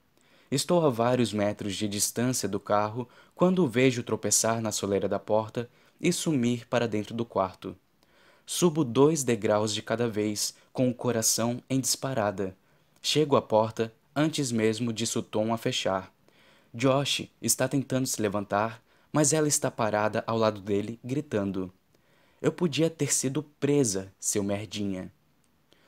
Estou 0.50 0.84
a 0.84 0.90
vários 0.90 1.32
metros 1.32 1.74
de 1.74 1.88
distância 1.88 2.48
do 2.48 2.60
carro 2.60 3.08
quando 3.34 3.64
o 3.64 3.68
vejo 3.68 4.02
tropeçar 4.02 4.60
na 4.60 4.70
soleira 4.70 5.08
da 5.08 5.18
porta 5.18 5.68
e 6.00 6.12
sumir 6.12 6.66
para 6.68 6.86
dentro 6.86 7.14
do 7.14 7.24
quarto. 7.24 7.76
Subo 8.44 8.84
dois 8.84 9.24
degraus 9.24 9.74
de 9.74 9.82
cada 9.82 10.08
vez, 10.08 10.54
com 10.72 10.88
o 10.88 10.94
coração 10.94 11.60
em 11.68 11.80
disparada. 11.80 12.56
Chego 13.02 13.34
à 13.34 13.42
porta 13.42 13.92
antes 14.14 14.52
mesmo 14.52 14.92
de 14.92 15.06
Sutton 15.06 15.52
a 15.52 15.56
fechar. 15.56 16.12
Josh 16.72 17.28
está 17.40 17.66
tentando 17.66 18.06
se 18.06 18.20
levantar, 18.22 18.82
mas 19.12 19.32
ela 19.32 19.48
está 19.48 19.70
parada 19.70 20.22
ao 20.26 20.38
lado 20.38 20.60
dele, 20.60 21.00
gritando. 21.02 21.72
Eu 22.40 22.52
podia 22.52 22.88
ter 22.88 23.12
sido 23.12 23.42
presa, 23.42 24.12
seu 24.20 24.44
merdinha. 24.44 25.10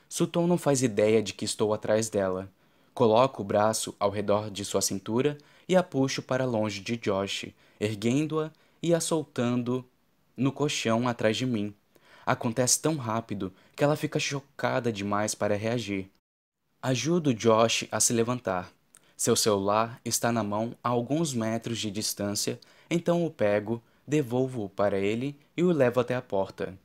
Sutton 0.09 0.47
não 0.47 0.57
faz 0.57 0.81
ideia 0.81 1.21
de 1.21 1.33
que 1.33 1.45
estou 1.45 1.71
atrás 1.71 2.09
dela. 2.09 2.51
Coloco 2.95 3.43
o 3.43 3.45
braço 3.45 3.95
ao 3.99 4.09
redor 4.09 4.49
de 4.49 4.65
sua 4.65 4.81
cintura 4.81 5.37
e 5.67 5.75
a 5.75 5.83
puxo 5.83 6.23
para 6.23 6.45
longe 6.45 6.81
de 6.81 6.97
Josh, 6.97 7.45
erguendo-a 7.79 8.51
e 8.81 8.93
a 8.93 8.99
soltando 8.99 9.85
no 10.35 10.51
colchão 10.51 11.07
atrás 11.07 11.37
de 11.37 11.45
mim. 11.45 11.73
Acontece 12.25 12.81
tão 12.81 12.97
rápido 12.97 13.53
que 13.75 13.83
ela 13.83 13.95
fica 13.95 14.19
chocada 14.19 14.91
demais 14.91 15.35
para 15.35 15.55
reagir. 15.55 16.09
Ajudo 16.81 17.33
Josh 17.33 17.85
a 17.91 17.99
se 17.99 18.11
levantar. 18.11 18.71
Seu 19.15 19.35
celular 19.35 19.99
está 20.03 20.31
na 20.31 20.43
mão 20.43 20.75
a 20.83 20.89
alguns 20.89 21.33
metros 21.33 21.77
de 21.77 21.91
distância, 21.91 22.59
então 22.89 23.25
o 23.25 23.29
pego, 23.29 23.81
devolvo-o 24.07 24.69
para 24.69 24.97
ele 24.97 25.37
e 25.55 25.61
o 25.61 25.71
levo 25.71 25.99
até 25.99 26.15
a 26.15 26.21
porta. 26.21 26.77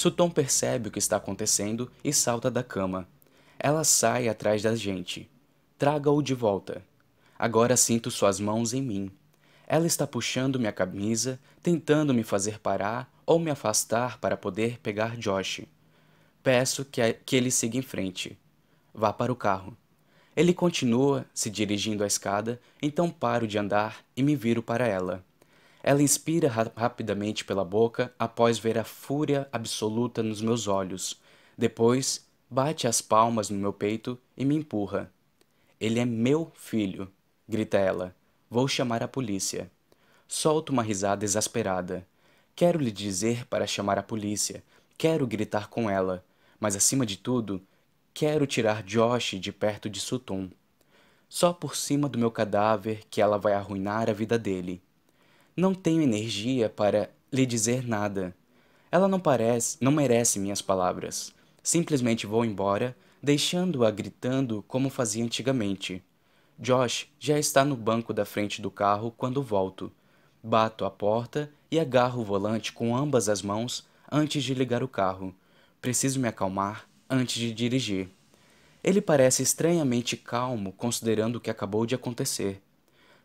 Sutton 0.00 0.30
percebe 0.30 0.88
o 0.88 0.90
que 0.90 0.98
está 0.98 1.16
acontecendo 1.16 1.92
e 2.02 2.10
salta 2.10 2.50
da 2.50 2.62
cama. 2.62 3.06
Ela 3.58 3.84
sai 3.84 4.30
atrás 4.30 4.62
da 4.62 4.74
gente. 4.74 5.30
Traga-o 5.76 6.22
de 6.22 6.32
volta. 6.32 6.82
Agora 7.38 7.76
sinto 7.76 8.10
suas 8.10 8.40
mãos 8.40 8.72
em 8.72 8.80
mim. 8.80 9.10
Ela 9.66 9.86
está 9.86 10.06
puxando 10.06 10.58
minha 10.58 10.72
camisa, 10.72 11.38
tentando 11.62 12.14
me 12.14 12.22
fazer 12.22 12.60
parar 12.60 13.12
ou 13.26 13.38
me 13.38 13.50
afastar 13.50 14.18
para 14.18 14.38
poder 14.38 14.80
pegar 14.80 15.18
Josh. 15.18 15.66
Peço 16.42 16.82
que, 16.82 17.12
que 17.12 17.36
ele 17.36 17.50
siga 17.50 17.76
em 17.76 17.82
frente. 17.82 18.38
Vá 18.94 19.12
para 19.12 19.30
o 19.30 19.36
carro. 19.36 19.76
Ele 20.34 20.54
continua 20.54 21.26
se 21.34 21.50
dirigindo 21.50 22.02
à 22.02 22.06
escada, 22.06 22.58
então 22.80 23.10
paro 23.10 23.46
de 23.46 23.58
andar 23.58 24.02
e 24.16 24.22
me 24.22 24.34
viro 24.34 24.62
para 24.62 24.88
ela. 24.88 25.22
Ela 25.82 26.02
inspira 26.02 26.48
ra 26.48 26.70
rapidamente 26.76 27.44
pela 27.44 27.64
boca 27.64 28.12
após 28.18 28.58
ver 28.58 28.78
a 28.78 28.84
fúria 28.84 29.48
absoluta 29.52 30.22
nos 30.22 30.40
meus 30.40 30.68
olhos. 30.68 31.20
Depois, 31.56 32.26
bate 32.48 32.86
as 32.86 33.00
palmas 33.00 33.50
no 33.50 33.58
meu 33.58 33.72
peito 33.72 34.18
e 34.36 34.44
me 34.44 34.54
empurra. 34.56 35.10
Ele 35.80 35.98
é 35.98 36.04
meu 36.04 36.52
filho, 36.54 37.10
grita 37.48 37.78
ela. 37.78 38.14
Vou 38.50 38.68
chamar 38.68 39.02
a 39.02 39.08
polícia. 39.08 39.70
Solto 40.28 40.70
uma 40.70 40.82
risada 40.82 41.24
exasperada. 41.24 42.06
Quero 42.54 42.78
lhe 42.78 42.92
dizer 42.92 43.46
para 43.46 43.66
chamar 43.66 43.98
a 43.98 44.02
polícia. 44.02 44.62
Quero 44.98 45.26
gritar 45.26 45.68
com 45.68 45.88
ela. 45.88 46.24
Mas 46.58 46.76
acima 46.76 47.06
de 47.06 47.16
tudo, 47.16 47.62
Quero 48.12 48.46
tirar 48.46 48.82
Josh 48.82 49.38
de 49.40 49.52
perto 49.52 49.88
de 49.88 50.00
Sutton. 50.00 50.50
Só 51.28 51.52
por 51.52 51.74
cima 51.76 52.08
do 52.08 52.18
meu 52.18 52.30
cadáver 52.30 53.02
que 53.08 53.22
ela 53.22 53.38
vai 53.38 53.54
arruinar 53.54 54.10
a 54.10 54.12
vida 54.12 54.38
dele. 54.38 54.82
Não 55.56 55.74
tenho 55.74 56.02
energia 56.02 56.68
para 56.68 57.10
lhe 57.32 57.44
dizer 57.44 57.86
nada. 57.86 58.34
Ela 58.90 59.08
não 59.08 59.20
parece, 59.20 59.76
não 59.80 59.92
merece 59.92 60.38
minhas 60.38 60.62
palavras. 60.62 61.32
Simplesmente 61.62 62.26
vou 62.26 62.44
embora, 62.44 62.96
deixando-a 63.22 63.90
gritando 63.90 64.64
como 64.66 64.88
fazia 64.88 65.24
antigamente. 65.24 66.02
Josh 66.58 67.08
já 67.18 67.38
está 67.38 67.64
no 67.64 67.76
banco 67.76 68.12
da 68.12 68.24
frente 68.24 68.60
do 68.60 68.70
carro 68.70 69.12
quando 69.16 69.42
volto. 69.42 69.90
Bato 70.42 70.84
a 70.84 70.90
porta 70.90 71.50
e 71.70 71.78
agarro 71.78 72.22
o 72.22 72.24
volante 72.24 72.72
com 72.72 72.96
ambas 72.96 73.28
as 73.28 73.42
mãos 73.42 73.86
antes 74.10 74.42
de 74.42 74.54
ligar 74.54 74.82
o 74.82 74.88
carro. 74.88 75.34
Preciso 75.80 76.20
me 76.20 76.28
acalmar 76.28 76.88
antes 77.08 77.36
de 77.36 77.52
dirigir. 77.52 78.08
Ele 78.82 79.00
parece 79.00 79.42
estranhamente 79.42 80.16
calmo 80.16 80.72
considerando 80.72 81.36
o 81.36 81.40
que 81.40 81.50
acabou 81.50 81.84
de 81.84 81.94
acontecer. 81.94 82.62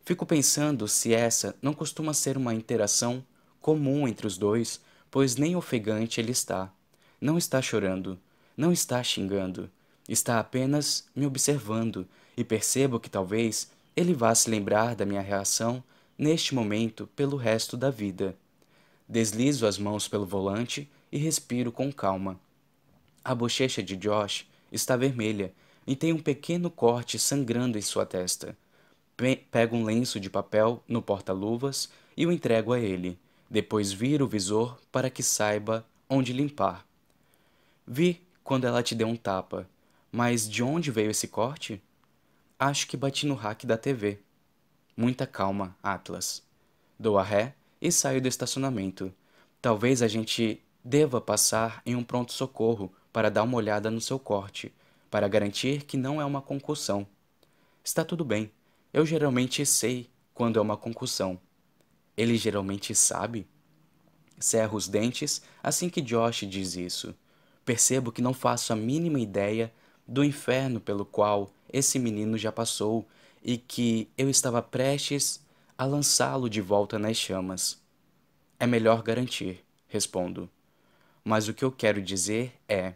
Fico 0.06 0.24
pensando 0.24 0.88
se 0.88 1.16
essa 1.16 1.56
não 1.60 1.74
costuma 1.74 2.14
ser 2.14 2.38
uma 2.38 2.54
interação 2.54 3.26
comum 3.60 4.08
entre 4.08 4.28
os 4.28 4.38
dois, 4.38 4.80
pois 5.10 5.36
nem 5.36 5.56
ofegante 5.56 6.22
ele 6.22 6.32
está. 6.32 6.72
Não 7.20 7.40
está 7.40 7.60
chorando, 7.60 8.20
não 8.56 8.72
está 8.72 9.02
xingando, 9.02 9.68
está 10.08 10.40
apenas 10.40 11.08
me 11.16 11.26
observando 11.26 12.08
e 12.38 12.44
percebo 12.44 13.00
que 13.00 13.10
talvez 13.10 13.72
ele 13.96 14.14
vá 14.14 14.36
se 14.36 14.48
lembrar 14.48 14.96
da 14.96 15.08
minha 15.08 15.22
reação 15.22 15.84
neste 16.16 16.54
momento 16.54 17.08
pelo 17.16 17.36
resto 17.36 17.76
da 17.76 17.90
vida. 17.90 18.38
Deslizo 19.10 19.66
as 19.66 19.80
mãos 19.80 20.08
pelo 20.08 20.26
volante 20.26 20.88
e 21.12 21.18
respiro 21.18 21.72
com 21.72 21.92
calma. 21.92 22.40
A 23.24 23.34
bochecha 23.34 23.82
de 23.82 23.98
Josh 23.98 24.46
está 24.72 24.96
vermelha 24.96 25.52
e 25.88 25.96
tem 25.96 26.14
um 26.14 26.20
pequeno 26.20 26.70
corte 26.70 27.18
sangrando 27.18 27.76
em 27.76 27.82
sua 27.82 28.06
testa. 28.06 28.56
Pe 29.18 29.36
pego 29.36 29.76
um 29.76 29.84
lenço 29.84 30.20
de 30.20 30.30
papel 30.30 30.84
no 30.88 31.02
porta-luvas 31.02 31.90
e 32.18 32.26
o 32.26 32.32
entrego 32.32 32.74
a 32.74 32.80
ele. 32.80 33.18
Depois 33.50 33.92
viro 33.92 34.26
o 34.26 34.28
visor 34.28 34.78
para 34.92 35.10
que 35.10 35.24
saiba 35.24 35.86
onde 36.10 36.34
limpar. 36.34 36.86
Vi 37.88 38.22
quando 38.44 38.66
ela 38.66 38.84
te 38.84 38.94
deu 38.94 39.08
um 39.08 39.16
tapa, 39.16 39.68
mas 40.12 40.50
de 40.50 40.62
onde 40.64 40.92
veio 40.92 41.12
esse 41.12 41.28
corte? 41.28 41.82
Acho 42.60 42.88
que 42.88 42.98
bati 42.98 43.26
no 43.26 43.36
rack 43.36 43.66
da 43.66 43.78
TV. 43.78 44.20
Muita 44.96 45.28
calma, 45.28 45.76
Atlas. 45.84 46.42
Dou 46.98 47.18
a 47.18 47.24
ré 47.24 47.54
e 47.82 47.92
saio 47.92 48.22
do 48.22 48.28
estacionamento. 48.28 49.14
Talvez 49.62 50.02
a 50.02 50.08
gente 50.08 50.62
deva 50.84 51.20
passar 51.20 51.82
em 51.86 51.96
um 51.96 52.04
pronto-socorro 52.04 52.94
para 53.12 53.30
dar 53.30 53.44
uma 53.44 53.58
olhada 53.58 53.90
no 53.92 54.00
seu 54.00 54.20
corte, 54.20 54.74
para 55.10 55.28
garantir 55.28 55.84
que 55.84 55.98
não 55.98 56.22
é 56.22 56.26
uma 56.26 56.42
concussão. 56.42 57.08
Está 57.84 58.06
tudo 58.06 58.24
bem. 58.24 58.52
Eu 58.96 59.06
geralmente 59.06 59.66
sei 59.66 60.10
quando 60.34 60.58
é 60.58 60.62
uma 60.62 60.78
concussão. 60.78 61.38
Ele 62.16 62.38
geralmente 62.38 62.96
sabe? 62.96 63.46
Cerro 64.40 64.78
os 64.78 64.88
dentes 64.88 65.42
assim 65.62 65.90
que 65.90 66.02
Josh 66.02 66.48
diz 66.48 66.78
isso. 66.78 67.14
Percebo 67.66 68.10
que 68.10 68.22
não 68.22 68.34
faço 68.34 68.72
a 68.72 68.76
mínima 68.78 69.20
ideia 69.20 69.74
do 70.08 70.24
inferno 70.24 70.80
pelo 70.80 71.04
qual 71.04 71.52
esse 71.74 72.00
menino 72.00 72.38
já 72.38 72.54
passou 72.54 73.06
e 73.44 73.58
que 73.58 74.08
eu 74.18 74.30
estava 74.30 74.62
prestes 74.62 75.42
a 75.78 75.84
lançá-lo 75.84 76.50
de 76.50 76.62
volta 76.62 76.98
nas 76.98 77.18
chamas. 77.18 77.78
É 78.58 78.66
melhor 78.66 79.04
garantir, 79.04 79.62
respondo. 79.90 80.50
mas 81.22 81.50
o 81.50 81.54
que 81.54 81.66
eu 81.66 81.72
quero 81.74 82.02
dizer 82.02 82.54
é: 82.66 82.94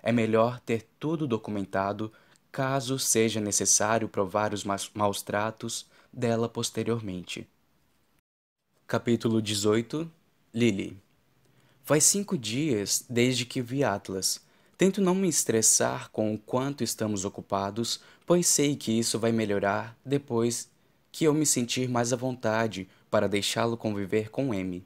é 0.00 0.12
melhor 0.12 0.60
ter 0.60 0.86
tudo 1.00 1.26
documentado 1.26 2.12
caso 2.52 2.98
seja 2.98 3.40
necessário 3.40 4.08
provar 4.08 4.52
os 4.52 4.64
maus 4.64 5.22
tratos 5.22 5.86
dela 6.12 6.48
posteriormente. 6.48 7.46
Capítulo 8.86 9.40
18 9.40 10.10
Lily 10.52 11.00
Faz 11.84 12.04
cinco 12.04 12.36
dias 12.36 13.04
desde 13.08 13.44
que 13.44 13.62
vi 13.62 13.84
Atlas. 13.84 14.40
Tento 14.76 15.00
não 15.00 15.14
me 15.14 15.28
estressar 15.28 16.10
com 16.10 16.34
o 16.34 16.38
quanto 16.38 16.82
estamos 16.82 17.24
ocupados, 17.24 18.00
pois 18.26 18.46
sei 18.46 18.74
que 18.74 18.98
isso 18.98 19.18
vai 19.18 19.30
melhorar 19.30 19.96
depois 20.04 20.68
que 21.12 21.24
eu 21.24 21.34
me 21.34 21.44
sentir 21.44 21.88
mais 21.88 22.12
à 22.12 22.16
vontade 22.16 22.88
para 23.10 23.28
deixá-lo 23.28 23.76
conviver 23.76 24.30
com 24.30 24.54
M. 24.54 24.84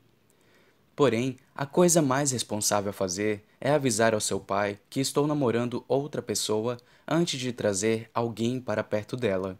Porém, 0.97 1.39
a 1.55 1.67
coisa 1.67 2.01
mais 2.01 2.31
responsável 2.31 2.91
a 2.91 2.93
fazer 2.93 3.45
é 3.61 3.71
avisar 3.71 4.15
ao 4.15 4.21
seu 4.21 4.39
pai 4.39 4.79
que 4.89 5.01
estou 5.01 5.27
namorando 5.27 5.85
outra 5.89 6.23
pessoa 6.23 6.79
antes 7.07 7.39
de 7.39 7.53
trazer 7.53 8.11
alguém 8.15 8.61
para 8.61 8.85
perto 8.85 9.17
dela. 9.17 9.59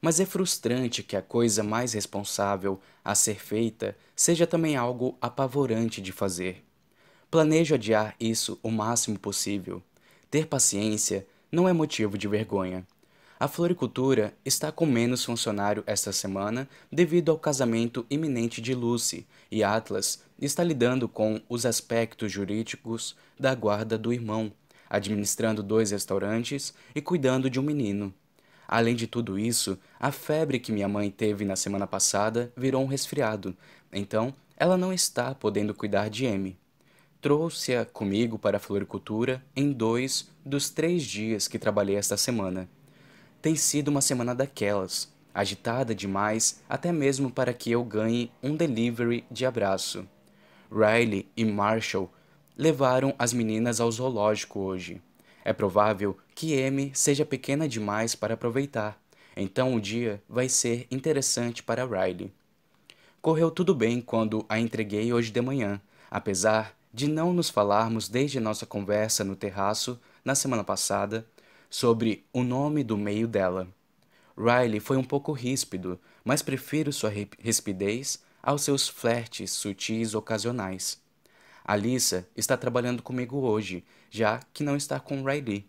Mas 0.00 0.20
é 0.20 0.26
frustrante 0.26 1.02
que 1.02 1.16
a 1.16 1.22
coisa 1.22 1.62
mais 1.62 1.92
responsável 1.92 2.80
a 3.04 3.14
ser 3.14 3.40
feita 3.40 3.96
seja 4.14 4.46
também 4.46 4.76
algo 4.76 5.16
apavorante 5.20 6.00
de 6.00 6.12
fazer. 6.12 6.64
Planejo 7.30 7.74
adiar 7.74 8.14
isso 8.20 8.58
o 8.62 8.70
máximo 8.70 9.18
possível. 9.18 9.82
Ter 10.30 10.46
paciência 10.46 11.26
não 11.50 11.68
é 11.68 11.72
motivo 11.72 12.16
de 12.16 12.28
vergonha. 12.28 12.86
A 13.38 13.48
floricultura 13.48 14.34
está 14.44 14.72
com 14.72 14.86
menos 14.86 15.22
funcionário 15.22 15.84
esta 15.86 16.10
semana 16.10 16.66
devido 16.90 17.30
ao 17.30 17.38
casamento 17.38 18.06
iminente 18.08 18.62
de 18.62 18.74
Lucy, 18.74 19.26
e 19.50 19.62
Atlas 19.62 20.22
está 20.40 20.64
lidando 20.64 21.06
com 21.06 21.40
os 21.46 21.66
aspectos 21.66 22.32
jurídicos 22.32 23.14
da 23.38 23.54
guarda 23.54 23.98
do 23.98 24.10
irmão, 24.10 24.50
administrando 24.88 25.62
dois 25.62 25.90
restaurantes 25.90 26.74
e 26.94 27.00
cuidando 27.00 27.50
de 27.50 27.58
um 27.58 27.62
menino. 27.62 28.12
Além 28.68 28.96
de 28.96 29.06
tudo 29.06 29.38
isso, 29.38 29.78
a 29.98 30.10
febre 30.10 30.58
que 30.58 30.72
minha 30.72 30.88
mãe 30.88 31.10
teve 31.10 31.44
na 31.44 31.56
semana 31.56 31.86
passada 31.86 32.52
virou 32.56 32.82
um 32.82 32.86
resfriado, 32.86 33.56
então 33.92 34.34
ela 34.56 34.76
não 34.76 34.92
está 34.92 35.34
podendo 35.34 35.74
cuidar 35.74 36.08
de 36.08 36.26
Amy. 36.26 36.58
Trouxe-a 37.20 37.84
comigo 37.84 38.38
para 38.38 38.56
a 38.56 38.60
floricultura 38.60 39.44
em 39.54 39.72
dois 39.72 40.30
dos 40.44 40.70
três 40.70 41.02
dias 41.02 41.48
que 41.48 41.58
trabalhei 41.58 41.96
esta 41.96 42.16
semana. 42.16 42.68
Tem 43.40 43.54
sido 43.54 43.88
uma 43.88 44.00
semana 44.00 44.34
daquelas, 44.34 45.12
agitada 45.34 45.94
demais 45.94 46.62
até 46.68 46.90
mesmo 46.90 47.30
para 47.30 47.52
que 47.52 47.70
eu 47.70 47.84
ganhe 47.84 48.30
um 48.42 48.56
delivery 48.56 49.24
de 49.30 49.44
abraço. 49.44 50.06
Riley 50.70 51.28
e 51.36 51.44
Marshall 51.44 52.10
levaram 52.56 53.14
as 53.18 53.32
meninas 53.32 53.80
ao 53.80 53.90
zoológico 53.90 54.60
hoje. 54.60 55.00
É 55.44 55.52
provável 55.52 56.16
que 56.34 56.52
M 56.54 56.90
seja 56.94 57.24
pequena 57.24 57.68
demais 57.68 58.14
para 58.14 58.34
aproveitar, 58.34 59.00
então 59.36 59.74
o 59.74 59.80
dia 59.80 60.22
vai 60.28 60.48
ser 60.48 60.86
interessante 60.90 61.62
para 61.62 61.84
Riley. 61.84 62.32
Correu 63.20 63.50
tudo 63.50 63.74
bem 63.74 64.00
quando 64.00 64.44
a 64.48 64.58
entreguei 64.58 65.12
hoje 65.12 65.30
de 65.30 65.40
manhã, 65.40 65.80
apesar 66.10 66.76
de 66.92 67.06
não 67.06 67.32
nos 67.32 67.50
falarmos 67.50 68.08
desde 68.08 68.40
nossa 68.40 68.64
conversa 68.64 69.22
no 69.22 69.36
terraço 69.36 70.00
na 70.24 70.34
semana 70.34 70.64
passada 70.64 71.26
sobre 71.68 72.24
o 72.32 72.42
nome 72.42 72.82
do 72.82 72.96
meio 72.96 73.28
dela. 73.28 73.68
Riley 74.36 74.80
foi 74.80 74.96
um 74.96 75.04
pouco 75.04 75.32
ríspido, 75.32 76.00
mas 76.24 76.42
prefiro 76.42 76.92
sua 76.92 77.12
rispidez 77.38 78.22
aos 78.42 78.62
seus 78.62 78.88
flertes 78.88 79.50
sutis 79.50 80.14
ocasionais. 80.14 81.05
Alissa 81.68 82.28
está 82.36 82.56
trabalhando 82.56 83.02
comigo 83.02 83.38
hoje, 83.38 83.84
já 84.08 84.38
que 84.54 84.62
não 84.62 84.76
está 84.76 85.00
com 85.00 85.24
Riley. 85.24 85.66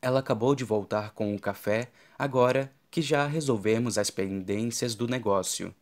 Ela 0.00 0.20
acabou 0.20 0.54
de 0.54 0.62
voltar 0.62 1.10
com 1.10 1.34
o 1.34 1.40
café 1.40 1.88
agora 2.16 2.72
que 2.88 3.02
já 3.02 3.26
resolvemos 3.26 3.98
as 3.98 4.10
pendências 4.10 4.94
do 4.94 5.08
negócio. 5.08 5.74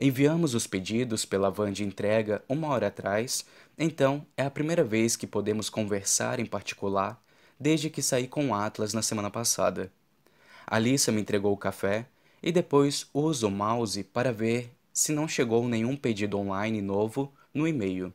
Enviamos 0.00 0.54
os 0.54 0.68
pedidos 0.68 1.24
pela 1.24 1.50
van 1.50 1.72
de 1.72 1.82
entrega 1.82 2.44
uma 2.48 2.68
hora 2.68 2.86
atrás, 2.86 3.44
então 3.76 4.24
é 4.36 4.44
a 4.44 4.50
primeira 4.50 4.84
vez 4.84 5.16
que 5.16 5.26
podemos 5.26 5.68
conversar 5.68 6.38
em 6.38 6.46
particular 6.46 7.20
desde 7.58 7.90
que 7.90 8.00
saí 8.00 8.28
com 8.28 8.50
o 8.50 8.54
Atlas 8.54 8.94
na 8.94 9.02
semana 9.02 9.30
passada. 9.30 9.92
Alissa 10.64 11.10
me 11.10 11.20
entregou 11.20 11.52
o 11.52 11.58
café 11.58 12.06
e 12.40 12.52
depois 12.52 13.08
uso 13.12 13.48
o 13.48 13.50
mouse 13.50 14.04
para 14.04 14.32
ver 14.32 14.70
se 14.92 15.10
não 15.10 15.26
chegou 15.26 15.68
nenhum 15.68 15.96
pedido 15.96 16.38
online 16.38 16.80
novo 16.80 17.34
no 17.52 17.66
e-mail. 17.66 18.14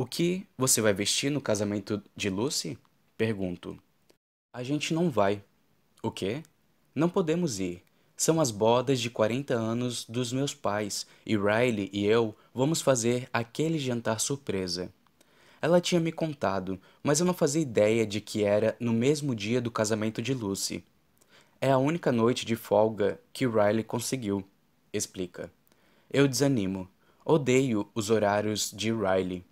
O 0.00 0.06
que 0.06 0.46
você 0.56 0.80
vai 0.80 0.94
vestir 0.94 1.30
no 1.30 1.42
casamento 1.42 2.02
de 2.16 2.30
Lucy? 2.30 2.78
Pergunto. 3.18 3.78
A 4.50 4.62
gente 4.62 4.94
não 4.94 5.10
vai. 5.10 5.44
O 6.02 6.10
quê? 6.10 6.42
Não 6.94 7.06
podemos 7.06 7.60
ir. 7.60 7.84
São 8.16 8.40
as 8.40 8.50
bodas 8.50 8.98
de 8.98 9.10
40 9.10 9.52
anos 9.52 10.06
dos 10.06 10.32
meus 10.32 10.54
pais 10.54 11.06
e 11.26 11.36
Riley 11.36 11.90
e 11.92 12.06
eu 12.06 12.34
vamos 12.54 12.80
fazer 12.80 13.28
aquele 13.30 13.78
jantar 13.78 14.20
surpresa. 14.20 14.90
Ela 15.60 15.82
tinha 15.82 16.00
me 16.00 16.12
contado, 16.12 16.80
mas 17.02 17.20
eu 17.20 17.26
não 17.26 17.34
fazia 17.34 17.60
ideia 17.60 18.06
de 18.06 18.22
que 18.22 18.42
era 18.42 18.74
no 18.80 18.94
mesmo 18.94 19.34
dia 19.34 19.60
do 19.60 19.70
casamento 19.70 20.22
de 20.22 20.32
Lucy. 20.32 20.82
É 21.60 21.70
a 21.70 21.76
única 21.76 22.10
noite 22.10 22.46
de 22.46 22.56
folga 22.56 23.20
que 23.34 23.46
Riley 23.46 23.84
conseguiu, 23.84 24.42
explica. 24.94 25.52
Eu 26.10 26.26
desanimo. 26.26 26.88
Odeio 27.22 27.86
os 27.94 28.08
horários 28.08 28.70
de 28.70 28.90
Riley. 28.90 29.44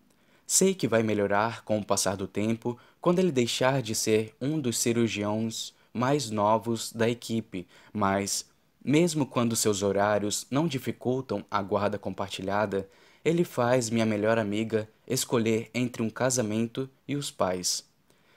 Sei 0.51 0.75
que 0.75 0.89
vai 0.89 1.03
melhorar 1.03 1.63
com 1.63 1.79
o 1.79 1.85
passar 1.85 2.17
do 2.17 2.27
tempo 2.27 2.79
quando 3.03 3.19
ele 3.19 3.31
deixar 3.31 3.83
de 3.83 3.95
ser 3.95 4.35
um 4.41 4.59
dos 4.59 4.79
cirurgiões 4.79 5.75
mais 5.93 6.31
novos 6.31 6.91
da 6.91 7.07
equipe, 7.07 7.69
mas, 7.93 8.47
mesmo 8.83 9.27
quando 9.27 9.55
seus 9.55 9.83
horários 9.83 10.47
não 10.51 10.67
dificultam 10.67 11.45
a 11.51 11.61
guarda 11.61 11.99
compartilhada, 11.99 12.89
ele 13.23 13.45
faz 13.45 13.91
minha 13.91 14.07
melhor 14.07 14.39
amiga 14.39 14.89
escolher 15.07 15.69
entre 15.75 16.03
um 16.03 16.09
casamento 16.09 16.89
e 17.07 17.15
os 17.15 17.31
pais. 17.31 17.85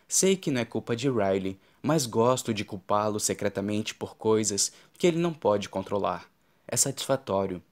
Sei 0.05 0.35
que 0.35 0.51
não 0.51 0.59
é 0.59 0.65
culpa 0.65 0.97
de 0.97 1.09
Riley, 1.09 1.57
mas 1.81 2.05
gosto 2.05 2.53
de 2.53 2.65
culpá-lo 2.65 3.21
secretamente 3.21 3.95
por 3.95 4.17
coisas 4.17 4.73
que 4.97 5.07
ele 5.07 5.17
não 5.17 5.33
pode 5.33 5.69
controlar. 5.69 6.29
É 6.67 6.75
satisfatório. 6.75 7.63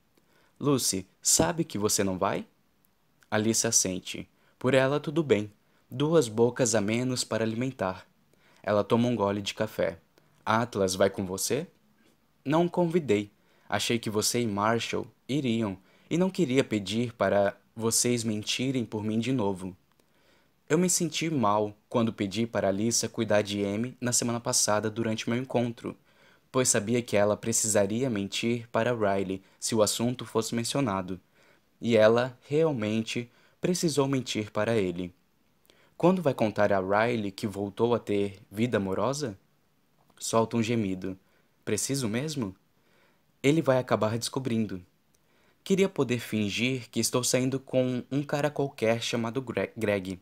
Lucy, 0.57 1.05
sabe 1.21 1.65
que 1.65 1.77
você 1.77 2.05
não 2.05 2.17
vai? 2.17 2.45
Alice 3.31 3.67
assente. 3.67 4.27
Por 4.57 4.73
ela, 4.73 4.99
tudo 4.99 5.21
bem. 5.21 5.51
Duas 5.89 6.27
bocas 6.27 6.73
a 6.73 6.81
menos 6.81 7.23
para 7.23 7.43
alimentar. 7.43 8.07
Ela 8.63 8.83
toma 8.83 9.07
um 9.07 9.15
gole 9.15 9.41
de 9.41 9.53
café. 9.53 9.99
Atlas 10.43 10.95
vai 10.95 11.11
com 11.11 11.25
você? 11.25 11.67
Não 12.43 12.67
convidei. 12.67 13.31
Achei 13.69 13.99
que 13.99 14.09
você 14.09 14.41
e 14.41 14.47
Marshall 14.47 15.05
iriam, 15.27 15.77
e 16.09 16.17
não 16.17 16.31
queria 16.31 16.63
pedir 16.63 17.13
para 17.13 17.55
vocês 17.75 18.23
mentirem 18.23 18.83
por 18.83 19.03
mim 19.03 19.19
de 19.19 19.31
novo. 19.31 19.77
Eu 20.67 20.79
me 20.79 20.89
senti 20.89 21.29
mal 21.29 21.77
quando 21.87 22.11
pedi 22.11 22.47
para 22.47 22.69
Alissa 22.69 23.07
cuidar 23.07 23.43
de 23.43 23.59
M 23.59 23.95
na 24.01 24.11
semana 24.11 24.39
passada 24.39 24.89
durante 24.89 25.29
meu 25.29 25.37
encontro, 25.37 25.95
pois 26.51 26.67
sabia 26.67 27.01
que 27.03 27.15
ela 27.15 27.37
precisaria 27.37 28.09
mentir 28.09 28.67
para 28.71 28.91
Riley 28.91 29.43
se 29.59 29.75
o 29.75 29.83
assunto 29.83 30.25
fosse 30.25 30.55
mencionado, 30.55 31.19
e 31.81 31.95
ela 31.95 32.37
realmente 32.47 33.29
precisou 33.61 34.07
mentir 34.07 34.51
para 34.51 34.75
ele. 34.75 35.13
Quando 35.97 36.21
vai 36.21 36.33
contar 36.33 36.71
a 36.71 36.79
Riley 36.79 37.31
que 37.31 37.45
voltou 37.45 37.93
a 37.93 37.99
ter 37.99 38.39
vida 38.49 38.77
amorosa? 38.77 39.37
Solta 40.17 40.57
um 40.57 40.63
gemido. 40.63 41.17
Preciso 41.65 42.07
mesmo? 42.07 42.55
Ele 43.43 43.61
vai 43.61 43.77
acabar 43.77 44.17
descobrindo. 44.17 44.81
Queria 45.63 45.89
poder 45.89 46.19
fingir 46.19 46.89
que 46.89 46.99
estou 46.99 47.23
saindo 47.23 47.59
com 47.59 48.03
um 48.09 48.23
cara 48.23 48.49
qualquer 48.49 49.01
chamado 49.01 49.43
Greg. 49.77 50.19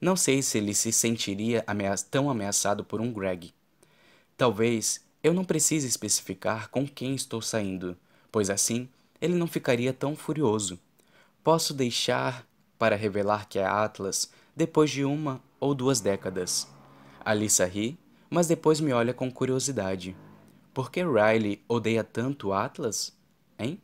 Não 0.00 0.16
sei 0.16 0.42
se 0.42 0.58
ele 0.58 0.74
se 0.74 0.90
sentiria 0.90 1.64
tão 2.10 2.28
ameaçado 2.28 2.84
por 2.84 3.00
um 3.00 3.12
Greg. 3.12 3.52
Talvez 4.36 5.04
eu 5.22 5.32
não 5.32 5.44
precise 5.44 5.86
especificar 5.86 6.68
com 6.70 6.86
quem 6.86 7.14
estou 7.14 7.40
saindo, 7.40 7.96
pois 8.32 8.50
assim 8.50 8.88
ele 9.24 9.34
não 9.34 9.46
ficaria 9.46 9.90
tão 9.90 10.14
furioso. 10.14 10.78
Posso 11.42 11.72
deixar 11.72 12.46
para 12.78 12.94
revelar 12.94 13.48
que 13.48 13.58
é 13.58 13.64
Atlas 13.64 14.30
depois 14.54 14.90
de 14.90 15.02
uma 15.02 15.40
ou 15.58 15.74
duas 15.74 15.98
décadas. 15.98 16.68
Alissa 17.24 17.64
ri, 17.64 17.98
mas 18.28 18.46
depois 18.46 18.80
me 18.80 18.92
olha 18.92 19.14
com 19.14 19.32
curiosidade. 19.32 20.14
Por 20.74 20.90
que 20.90 21.02
Riley 21.02 21.64
odeia 21.66 22.04
tanto 22.04 22.52
Atlas? 22.52 23.16
Hein? 23.58 23.80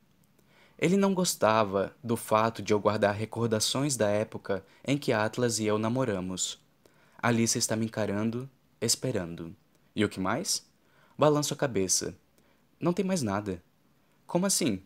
Ele 0.79 0.99
não 0.99 1.15
gostava 1.15 1.97
do 2.05 2.19
fato 2.19 2.61
de 2.61 2.75
eu 2.75 2.79
guardar 2.79 3.15
recordações 3.15 3.97
da 3.97 4.11
época 4.11 4.63
em 4.87 4.99
que 4.99 5.11
Atlas 5.11 5.59
e 5.59 5.65
eu 5.65 5.79
namoramos. 5.79 6.61
Alice 7.17 7.57
está 7.57 7.75
me 7.75 7.87
encarando, 7.87 8.47
esperando. 8.79 9.57
E 9.97 10.05
o 10.05 10.09
que 10.11 10.21
mais? 10.21 10.69
Balanço 11.17 11.55
a 11.55 11.57
cabeça. 11.57 12.15
Não 12.79 12.93
tem 12.93 13.07
mais 13.07 13.23
nada. 13.23 13.63
Como 14.27 14.45
assim? 14.45 14.83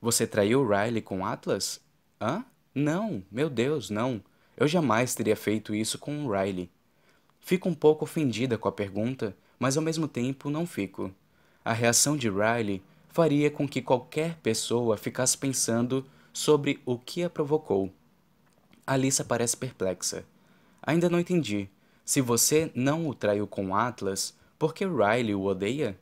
Você 0.00 0.26
traiu 0.26 0.66
Riley 0.66 1.00
com 1.02 1.24
Atlas? 1.24 1.80
Hã? 2.20 2.44
Não, 2.74 3.22
meu 3.30 3.48
Deus, 3.48 3.90
não. 3.90 4.22
Eu 4.56 4.68
jamais 4.68 5.14
teria 5.14 5.36
feito 5.36 5.74
isso 5.74 5.98
com 5.98 6.28
Riley. 6.28 6.70
Fico 7.40 7.68
um 7.68 7.74
pouco 7.74 8.04
ofendida 8.04 8.58
com 8.58 8.68
a 8.68 8.72
pergunta, 8.72 9.36
mas 9.58 9.76
ao 9.76 9.82
mesmo 9.82 10.06
tempo 10.06 10.50
não 10.50 10.66
fico. 10.66 11.12
A 11.64 11.72
reação 11.72 12.16
de 12.16 12.28
Riley 12.28 12.82
faria 13.08 13.50
com 13.50 13.66
que 13.66 13.80
qualquer 13.80 14.36
pessoa 14.42 14.96
ficasse 14.96 15.38
pensando 15.38 16.04
sobre 16.32 16.80
o 16.84 16.98
que 16.98 17.22
a 17.22 17.30
provocou. 17.30 17.90
Alissa 18.86 19.24
parece 19.24 19.56
perplexa. 19.56 20.24
Ainda 20.82 21.08
não 21.08 21.18
entendi. 21.18 21.68
Se 22.04 22.20
você 22.20 22.70
não 22.74 23.08
o 23.08 23.14
traiu 23.14 23.46
com 23.46 23.74
Atlas, 23.74 24.36
por 24.58 24.74
que 24.74 24.84
Riley 24.86 25.34
o 25.34 25.44
odeia? 25.44 25.98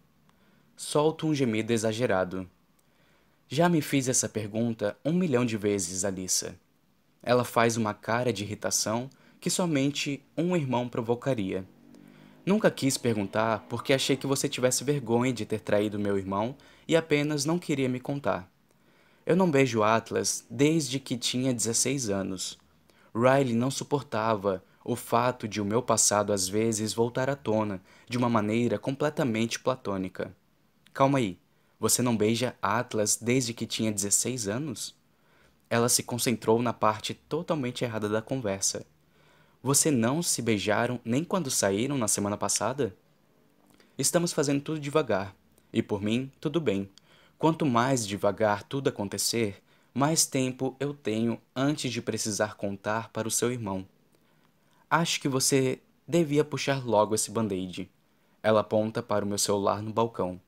Solto 0.76 1.26
um 1.26 1.34
gemido 1.34 1.72
exagerado. 1.72 2.50
Já 3.48 3.68
me 3.68 3.82
fiz 3.82 4.08
essa 4.08 4.28
pergunta 4.28 4.96
um 5.04 5.12
milhão 5.12 5.44
de 5.44 5.56
vezes, 5.56 6.04
Alissa. 6.04 6.56
Ela 7.22 7.44
faz 7.44 7.76
uma 7.76 7.92
cara 7.92 8.32
de 8.32 8.42
irritação 8.42 9.10
que 9.40 9.50
somente 9.50 10.22
um 10.36 10.56
irmão 10.56 10.88
provocaria. 10.88 11.66
Nunca 12.46 12.70
quis 12.70 12.96
perguntar 12.96 13.66
porque 13.68 13.92
achei 13.92 14.16
que 14.16 14.26
você 14.26 14.48
tivesse 14.48 14.82
vergonha 14.82 15.32
de 15.32 15.44
ter 15.44 15.60
traído 15.60 15.98
meu 15.98 16.18
irmão 16.18 16.56
e 16.88 16.96
apenas 16.96 17.44
não 17.44 17.58
queria 17.58 17.88
me 17.88 18.00
contar. 18.00 18.50
Eu 19.26 19.36
não 19.36 19.50
beijo 19.50 19.82
Atlas 19.82 20.44
desde 20.50 20.98
que 20.98 21.16
tinha 21.16 21.52
16 21.52 22.10
anos. 22.10 22.58
Riley 23.14 23.54
não 23.54 23.70
suportava 23.70 24.62
o 24.84 24.96
fato 24.96 25.46
de 25.46 25.60
o 25.60 25.64
meu 25.64 25.82
passado 25.82 26.32
às 26.32 26.48
vezes 26.48 26.92
voltar 26.92 27.30
à 27.30 27.36
tona 27.36 27.80
de 28.08 28.18
uma 28.18 28.28
maneira 28.28 28.78
completamente 28.78 29.58
platônica. 29.58 30.34
Calma 30.92 31.18
aí, 31.18 31.38
você 31.84 32.00
não 32.00 32.16
beija 32.16 32.56
Atlas 32.62 33.18
desde 33.20 33.52
que 33.52 33.66
tinha 33.66 33.92
16 33.92 34.48
anos? 34.48 34.94
Ela 35.68 35.90
se 35.90 36.02
concentrou 36.02 36.62
na 36.62 36.72
parte 36.72 37.12
totalmente 37.12 37.84
errada 37.84 38.08
da 38.08 38.22
conversa. 38.22 38.86
Você 39.62 39.90
não 39.90 40.22
se 40.22 40.40
beijaram 40.40 40.98
nem 41.04 41.22
quando 41.22 41.50
saíram 41.50 41.98
na 41.98 42.08
semana 42.08 42.38
passada? 42.38 42.96
Estamos 43.98 44.32
fazendo 44.32 44.62
tudo 44.62 44.80
devagar, 44.80 45.36
e 45.74 45.82
por 45.82 46.00
mim, 46.00 46.32
tudo 46.40 46.58
bem. 46.58 46.88
Quanto 47.38 47.66
mais 47.66 48.06
devagar 48.06 48.62
tudo 48.62 48.88
acontecer, 48.88 49.62
mais 49.92 50.24
tempo 50.24 50.74
eu 50.80 50.94
tenho 50.94 51.38
antes 51.54 51.92
de 51.92 52.00
precisar 52.00 52.54
contar 52.54 53.10
para 53.10 53.28
o 53.28 53.30
seu 53.30 53.52
irmão. 53.52 53.86
Acho 54.88 55.20
que 55.20 55.28
você 55.28 55.82
devia 56.08 56.46
puxar 56.46 56.82
logo 56.82 57.14
esse 57.14 57.30
band-aid. 57.30 57.90
Ela 58.42 58.60
aponta 58.60 59.02
para 59.02 59.22
o 59.22 59.28
meu 59.28 59.36
celular 59.36 59.82
no 59.82 59.92
balcão. 59.92 60.40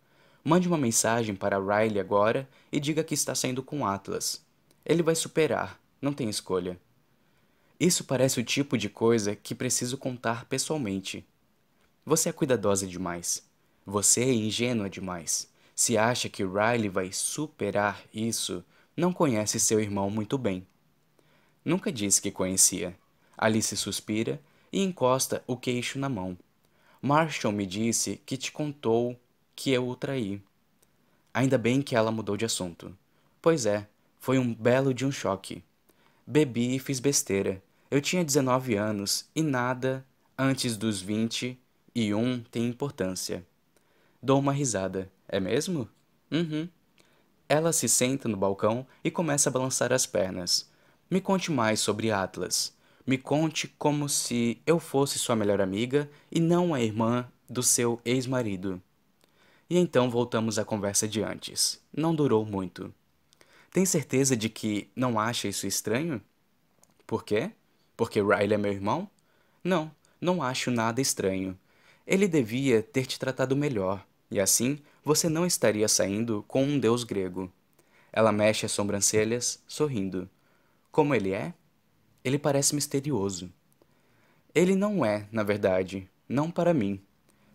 Mande 0.48 0.68
uma 0.68 0.78
mensagem 0.78 1.34
para 1.34 1.58
Riley 1.58 1.98
agora 1.98 2.48
e 2.70 2.78
diga 2.78 3.02
que 3.02 3.14
está 3.14 3.34
saindo 3.34 3.64
com 3.64 3.84
Atlas. 3.84 4.40
Ele 4.84 5.02
vai 5.02 5.16
superar, 5.16 5.76
não 6.00 6.12
tem 6.12 6.28
escolha. 6.28 6.78
Isso 7.80 8.04
parece 8.04 8.38
o 8.38 8.44
tipo 8.44 8.78
de 8.78 8.88
coisa 8.88 9.34
que 9.34 9.56
preciso 9.56 9.98
contar 9.98 10.44
pessoalmente. 10.44 11.26
Você 12.04 12.28
é 12.28 12.32
cuidadosa 12.32 12.86
demais. 12.86 13.42
Você 13.84 14.20
é 14.20 14.32
ingênua 14.32 14.88
demais. 14.88 15.50
Se 15.74 15.98
acha 15.98 16.28
que 16.28 16.44
Riley 16.44 16.90
vai 16.90 17.10
superar 17.12 18.00
isso, 18.14 18.64
não 18.96 19.12
conhece 19.12 19.58
seu 19.58 19.80
irmão 19.80 20.08
muito 20.10 20.38
bem. 20.38 20.64
Nunca 21.64 21.90
disse 21.90 22.22
que 22.22 22.30
conhecia. 22.30 22.96
Alice 23.36 23.76
suspira 23.76 24.40
e 24.72 24.80
encosta 24.80 25.42
o 25.44 25.56
queixo 25.56 25.98
na 25.98 26.08
mão. 26.08 26.38
Marshall 27.02 27.52
me 27.52 27.66
disse 27.66 28.22
que 28.24 28.36
te 28.36 28.52
contou 28.52 29.18
que 29.56 29.72
eu 29.72 29.88
o 29.88 29.96
traí. 29.96 30.40
Ainda 31.32 31.56
bem 31.56 31.80
que 31.80 31.96
ela 31.96 32.12
mudou 32.12 32.36
de 32.36 32.44
assunto. 32.44 32.96
Pois 33.40 33.64
é, 33.64 33.88
foi 34.20 34.38
um 34.38 34.54
belo 34.54 34.92
de 34.92 35.06
um 35.06 35.10
choque. 35.10 35.64
Bebi 36.26 36.76
e 36.76 36.78
fiz 36.78 37.00
besteira. 37.00 37.62
Eu 37.90 38.00
tinha 38.00 38.24
19 38.24 38.74
anos 38.74 39.28
e 39.34 39.42
nada 39.42 40.04
antes 40.36 40.76
dos 40.76 41.00
20 41.00 41.58
e 41.94 42.14
um 42.14 42.40
tem 42.42 42.66
importância. 42.66 43.44
Dou 44.22 44.38
uma 44.38 44.52
risada. 44.52 45.10
É 45.28 45.40
mesmo? 45.40 45.88
Uhum. 46.30 46.68
Ela 47.48 47.72
se 47.72 47.88
senta 47.88 48.28
no 48.28 48.36
balcão 48.36 48.86
e 49.02 49.10
começa 49.10 49.48
a 49.48 49.52
balançar 49.52 49.92
as 49.92 50.04
pernas. 50.04 50.68
Me 51.10 51.20
conte 51.20 51.50
mais 51.50 51.80
sobre 51.80 52.10
Atlas. 52.10 52.74
Me 53.06 53.16
conte 53.16 53.68
como 53.78 54.08
se 54.08 54.60
eu 54.66 54.80
fosse 54.80 55.18
sua 55.18 55.36
melhor 55.36 55.60
amiga 55.60 56.10
e 56.30 56.40
não 56.40 56.74
a 56.74 56.80
irmã 56.80 57.26
do 57.48 57.62
seu 57.62 58.00
ex-marido. 58.04 58.82
E 59.68 59.78
então 59.78 60.08
voltamos 60.08 60.58
à 60.58 60.64
conversa 60.64 61.08
de 61.08 61.22
antes. 61.22 61.80
Não 61.92 62.14
durou 62.14 62.44
muito. 62.46 62.94
Tem 63.72 63.84
certeza 63.84 64.36
de 64.36 64.48
que 64.48 64.88
não 64.94 65.18
acha 65.18 65.48
isso 65.48 65.66
estranho? 65.66 66.22
Por 67.06 67.24
quê? 67.24 67.50
Porque 67.96 68.20
Riley 68.20 68.54
é 68.54 68.58
meu 68.58 68.72
irmão? 68.72 69.10
Não, 69.62 69.90
não 70.20 70.42
acho 70.42 70.70
nada 70.70 71.00
estranho. 71.00 71.58
Ele 72.06 72.28
devia 72.28 72.82
ter 72.82 73.04
te 73.06 73.18
tratado 73.18 73.56
melhor, 73.56 74.06
e 74.30 74.38
assim 74.38 74.78
você 75.04 75.28
não 75.28 75.44
estaria 75.44 75.88
saindo 75.88 76.44
com 76.46 76.62
um 76.62 76.78
deus 76.78 77.04
grego. 77.04 77.52
Ela 78.12 78.32
mexe 78.32 78.64
as 78.64 78.72
sobrancelhas, 78.72 79.62
sorrindo. 79.66 80.28
Como 80.90 81.14
ele 81.14 81.32
é? 81.32 81.52
Ele 82.24 82.38
parece 82.38 82.74
misterioso. 82.74 83.52
Ele 84.54 84.74
não 84.74 85.04
é, 85.04 85.28
na 85.30 85.42
verdade, 85.42 86.08
não 86.28 86.50
para 86.50 86.72
mim. 86.72 87.00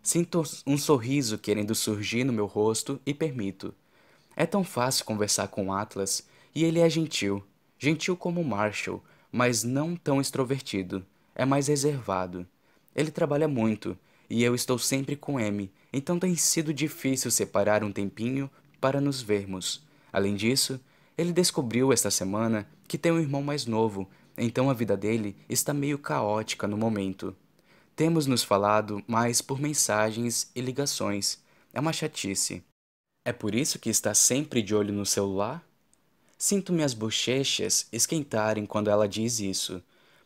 Sinto 0.04 0.44
um 0.66 0.78
sorriso 0.78 1.38
querendo 1.38 1.76
surgir 1.76 2.24
no 2.24 2.34
meu 2.34 2.48
rosto 2.48 3.00
e 3.06 3.14
permito. 3.14 3.74
É 4.36 4.46
tão 4.46 4.64
fácil 4.64 5.06
conversar 5.06 5.48
com 5.50 5.72
Atlas 5.72 6.28
e 6.56 6.64
ele 6.64 6.80
é 6.80 6.90
gentil, 6.90 7.44
gentil 7.78 8.18
como 8.18 8.44
Marshall, 8.44 9.04
mas 9.32 9.64
não 9.64 9.96
tão 9.96 10.20
extrovertido. 10.20 11.06
É 11.36 11.46
mais 11.46 11.68
reservado. 11.68 12.48
Ele 12.96 13.12
trabalha 13.12 13.48
muito 13.48 13.98
e 14.30 14.44
eu 14.44 14.56
estou 14.56 14.80
sempre 14.80 15.16
com 15.16 15.40
M, 15.40 15.72
então 15.94 16.18
tem 16.18 16.36
sido 16.36 16.74
difícil 16.74 17.30
separar 17.30 17.84
um 17.84 17.92
tempinho 17.92 18.50
para 18.80 19.00
nos 19.00 19.22
vermos. 19.22 19.86
Além 20.12 20.36
disso, 20.36 20.80
ele 21.18 21.32
descobriu 21.32 21.94
esta 21.94 22.10
semana 22.10 22.68
que 22.88 22.98
tem 22.98 23.12
um 23.12 23.20
irmão 23.20 23.44
mais 23.44 23.66
novo, 23.66 24.10
então 24.38 24.70
a 24.70 24.74
vida 24.74 24.98
dele 24.98 25.36
está 25.48 25.74
meio 25.74 26.00
caótica 26.00 26.68
no 26.68 26.78
momento. 26.78 27.36
Temos 28.02 28.26
nos 28.26 28.42
falado 28.42 29.04
mais 29.06 29.44
por 29.44 29.60
mensagens 29.60 30.50
e 30.56 30.60
ligações. 30.60 31.38
É 31.72 31.80
uma 31.80 31.94
chatice. 31.94 32.64
É 33.24 33.32
por 33.32 33.54
isso 33.54 33.78
que 33.78 33.92
está 33.92 34.12
sempre 34.16 34.64
de 34.64 34.74
olho 34.74 34.92
no 34.92 35.06
celular? 35.06 35.64
Sinto 36.36 36.74
minhas 36.74 36.96
bochechas 36.96 37.88
esquentarem 37.92 38.66
quando 38.66 38.90
ela 38.90 39.08
diz 39.08 39.40
isso. 39.40 39.84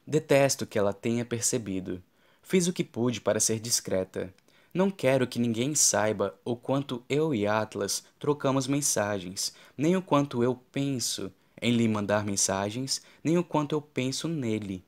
Detesto 0.07 0.65
que 0.65 0.79
ela 0.79 0.93
tenha 0.93 1.25
percebido. 1.25 2.01
Fiz 2.41 2.65
o 2.65 2.71
que 2.71 2.81
pude 2.81 3.19
para 3.19 3.41
ser 3.41 3.59
discreta. 3.59 4.33
Não 4.73 4.89
quero 4.89 5.27
que 5.27 5.37
ninguém 5.37 5.75
saiba 5.75 6.33
o 6.45 6.55
quanto 6.55 7.03
eu 7.09 7.35
e 7.35 7.45
Atlas 7.45 8.05
trocamos 8.17 8.67
mensagens, 8.67 9.53
nem 9.77 9.97
o 9.97 10.01
quanto 10.01 10.41
eu 10.41 10.55
penso 10.71 11.29
em 11.61 11.75
lhe 11.75 11.89
mandar 11.89 12.23
mensagens, 12.23 13.01
nem 13.21 13.37
o 13.37 13.43
quanto 13.43 13.75
eu 13.75 13.81
penso 13.81 14.29
nele. 14.29 14.81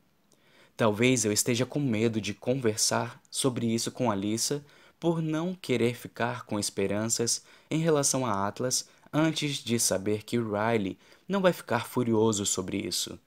Talvez 0.78 1.26
eu 1.26 1.32
esteja 1.34 1.66
com 1.66 1.80
medo 1.80 2.22
de 2.22 2.36
conversar 2.36 3.20
sobre 3.32 3.66
isso 3.66 3.92
com 3.92 4.12
Alissa 4.12 4.64
por 5.00 5.24
não 5.24 5.56
querer 5.56 5.96
ficar 5.96 6.46
com 6.46 6.60
esperanças 6.60 7.44
em 7.70 7.80
relação 7.80 8.24
a 8.24 8.48
Atlas 8.48 8.88
antes 9.12 9.56
de 9.56 9.80
saber 9.80 10.22
que 10.22 10.38
Riley 10.38 10.96
não 11.28 11.42
vai 11.42 11.52
ficar 11.52 11.88
furioso 11.88 12.46
sobre 12.46 12.78
isso. 12.78 13.18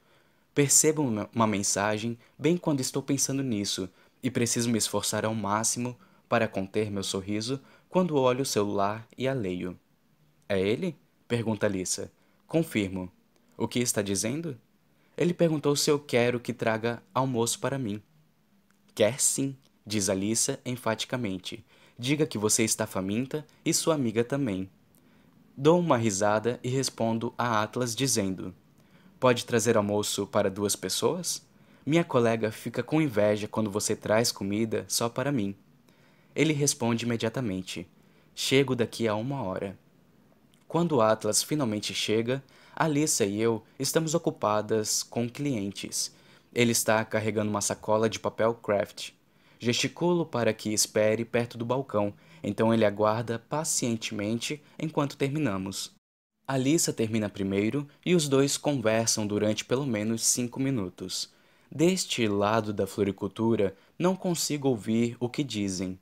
Percebo 0.54 1.02
uma 1.34 1.46
mensagem 1.46 2.16
bem 2.38 2.56
quando 2.56 2.80
estou 2.80 3.02
pensando 3.02 3.42
nisso 3.42 3.88
e 4.22 4.30
preciso 4.30 4.70
me 4.70 4.78
esforçar 4.78 5.24
ao 5.24 5.34
máximo 5.34 5.98
para 6.28 6.46
conter 6.46 6.88
meu 6.88 7.02
sorriso 7.02 7.60
quando 7.88 8.16
olho 8.16 8.42
o 8.42 8.46
celular 8.46 9.06
e 9.18 9.26
a 9.26 9.32
leio. 9.32 9.76
É 10.48 10.60
ele? 10.60 10.96
pergunta 11.26 11.66
Alissa. 11.66 12.12
Confirmo. 12.46 13.10
O 13.56 13.66
que 13.66 13.80
está 13.80 14.02
dizendo? 14.02 14.56
Ele 15.20 15.34
perguntou 15.34 15.76
se 15.76 15.90
eu 15.90 15.98
quero 15.98 16.40
que 16.40 16.50
traga 16.50 17.02
almoço 17.12 17.60
para 17.60 17.78
mim. 17.78 18.00
Quer 18.94 19.20
sim, 19.20 19.54
diz 19.84 20.08
Alissa 20.08 20.58
enfaticamente. 20.64 21.62
Diga 21.98 22.26
que 22.26 22.38
você 22.38 22.64
está 22.64 22.86
faminta 22.86 23.46
e 23.62 23.74
sua 23.74 23.94
amiga 23.94 24.24
também. 24.24 24.70
Dou 25.54 25.78
uma 25.78 25.98
risada 25.98 26.58
e 26.64 26.70
respondo 26.70 27.34
a 27.36 27.62
Atlas 27.62 27.94
dizendo: 27.94 28.54
Pode 29.20 29.44
trazer 29.44 29.76
almoço 29.76 30.26
para 30.26 30.48
duas 30.48 30.74
pessoas? 30.74 31.46
Minha 31.84 32.02
colega 32.02 32.50
fica 32.50 32.82
com 32.82 33.02
inveja 33.02 33.46
quando 33.46 33.70
você 33.70 33.94
traz 33.94 34.32
comida 34.32 34.86
só 34.88 35.06
para 35.10 35.30
mim. 35.30 35.54
Ele 36.34 36.54
responde 36.54 37.04
imediatamente: 37.04 37.86
Chego 38.34 38.74
daqui 38.74 39.06
a 39.06 39.14
uma 39.14 39.42
hora. 39.42 39.78
Quando 40.66 41.02
Atlas 41.02 41.42
finalmente 41.42 41.92
chega, 41.92 42.42
Alissa 42.80 43.26
e 43.26 43.38
eu 43.38 43.62
estamos 43.78 44.14
ocupadas 44.14 45.02
com 45.02 45.28
clientes. 45.28 46.16
Ele 46.50 46.72
está 46.72 47.04
carregando 47.04 47.50
uma 47.50 47.60
sacola 47.60 48.08
de 48.08 48.18
papel 48.18 48.54
craft. 48.54 49.10
Gesticulo 49.58 50.24
para 50.24 50.54
que 50.54 50.72
espere 50.72 51.22
perto 51.26 51.58
do 51.58 51.64
balcão, 51.66 52.14
então 52.42 52.72
ele 52.72 52.86
aguarda 52.86 53.38
pacientemente 53.38 54.62
enquanto 54.78 55.18
terminamos. 55.18 55.92
Alissa 56.48 56.90
termina 56.90 57.28
primeiro 57.28 57.86
e 58.02 58.14
os 58.14 58.26
dois 58.26 58.56
conversam 58.56 59.26
durante 59.26 59.62
pelo 59.62 59.86
menos 59.86 60.24
cinco 60.24 60.58
minutos. 60.58 61.30
Deste 61.70 62.26
lado 62.26 62.72
da 62.72 62.86
floricultura, 62.86 63.76
não 63.98 64.16
consigo 64.16 64.68
ouvir 64.68 65.18
o 65.20 65.28
que 65.28 65.44
dizem. 65.44 66.00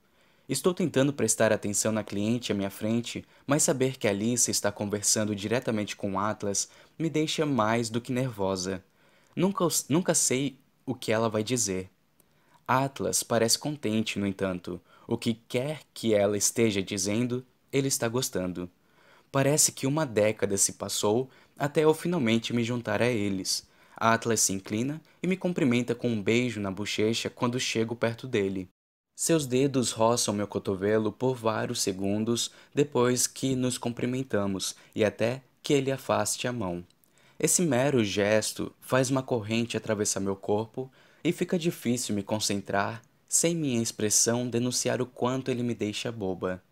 Estou 0.49 0.73
tentando 0.73 1.13
prestar 1.13 1.53
atenção 1.53 1.93
na 1.93 2.03
cliente 2.03 2.51
à 2.51 2.55
minha 2.55 2.71
frente, 2.71 3.23
mas 3.47 3.63
saber 3.63 3.99
que 3.99 4.09
Alice 4.09 4.51
está 4.51 4.73
conversando 4.73 5.37
diretamente 5.37 5.95
com 5.95 6.19
Atlas 6.19 6.71
me 6.99 7.11
deixa 7.11 7.45
mais 7.45 7.91
do 7.91 8.01
que 8.01 8.11
nervosa. 8.11 8.83
Nunca, 9.37 9.69
nunca 9.91 10.15
sei 10.15 10.59
o 10.87 10.95
que 10.95 11.13
ela 11.13 11.29
vai 11.29 11.45
dizer. 11.45 11.91
Atlas 12.67 13.23
parece 13.23 13.59
contente, 13.59 14.19
no 14.19 14.27
entanto. 14.27 14.81
O 15.07 15.19
que 15.19 15.35
quer 15.35 15.83
que 15.93 16.15
ela 16.15 16.37
esteja 16.39 16.83
dizendo, 16.83 17.45
ele 17.71 17.89
está 17.89 18.09
gostando. 18.09 18.71
Parece 19.31 19.71
que 19.71 19.87
uma 19.87 20.07
década 20.07 20.57
se 20.57 20.73
passou 20.73 21.29
até 21.59 21.85
eu 21.85 21.93
finalmente 21.93 22.55
me 22.55 22.65
juntar 22.65 23.03
a 23.03 23.07
eles. 23.07 23.69
Atlas 23.95 24.41
se 24.41 24.55
inclina 24.55 24.99
e 25.23 25.27
me 25.27 25.37
cumprimenta 25.37 25.95
com 25.95 26.09
um 26.09 26.23
beijo 26.23 26.59
na 26.59 26.71
bochecha 26.71 27.29
quando 27.29 27.61
chego 27.61 27.95
perto 27.95 28.27
dele. 28.27 28.67
Seus 29.21 29.47
dedos 29.47 29.91
roçam 29.91 30.33
meu 30.33 30.47
cotovelo 30.47 31.11
por 31.11 31.35
vários 31.35 31.83
segundos 31.83 32.53
depois 32.73 33.27
que 33.27 33.57
nos 33.57 33.77
cumprimentamos 33.77 34.77
e 34.95 35.05
até 35.05 35.43
que 35.61 35.73
ele 35.73 35.91
afaste 35.91 36.47
a 36.47 36.53
mão. 36.53 36.87
Esse 37.37 37.61
mero 37.61 38.05
gesto 38.05 38.73
faz 38.81 39.11
uma 39.11 39.21
corrente 39.21 39.77
atravessar 39.77 40.21
meu 40.21 40.37
corpo 40.37 40.89
e 41.25 41.33
fica 41.33 41.59
difícil 41.59 42.15
me 42.15 42.23
concentrar 42.23 43.03
sem 43.27 43.57
minha 43.57 43.83
expressão 43.83 44.49
denunciar 44.49 45.03
o 45.03 45.07
quanto 45.07 45.51
ele 45.51 45.65
me 45.65 45.75
deixa 45.75 46.13
boba. 46.13 46.63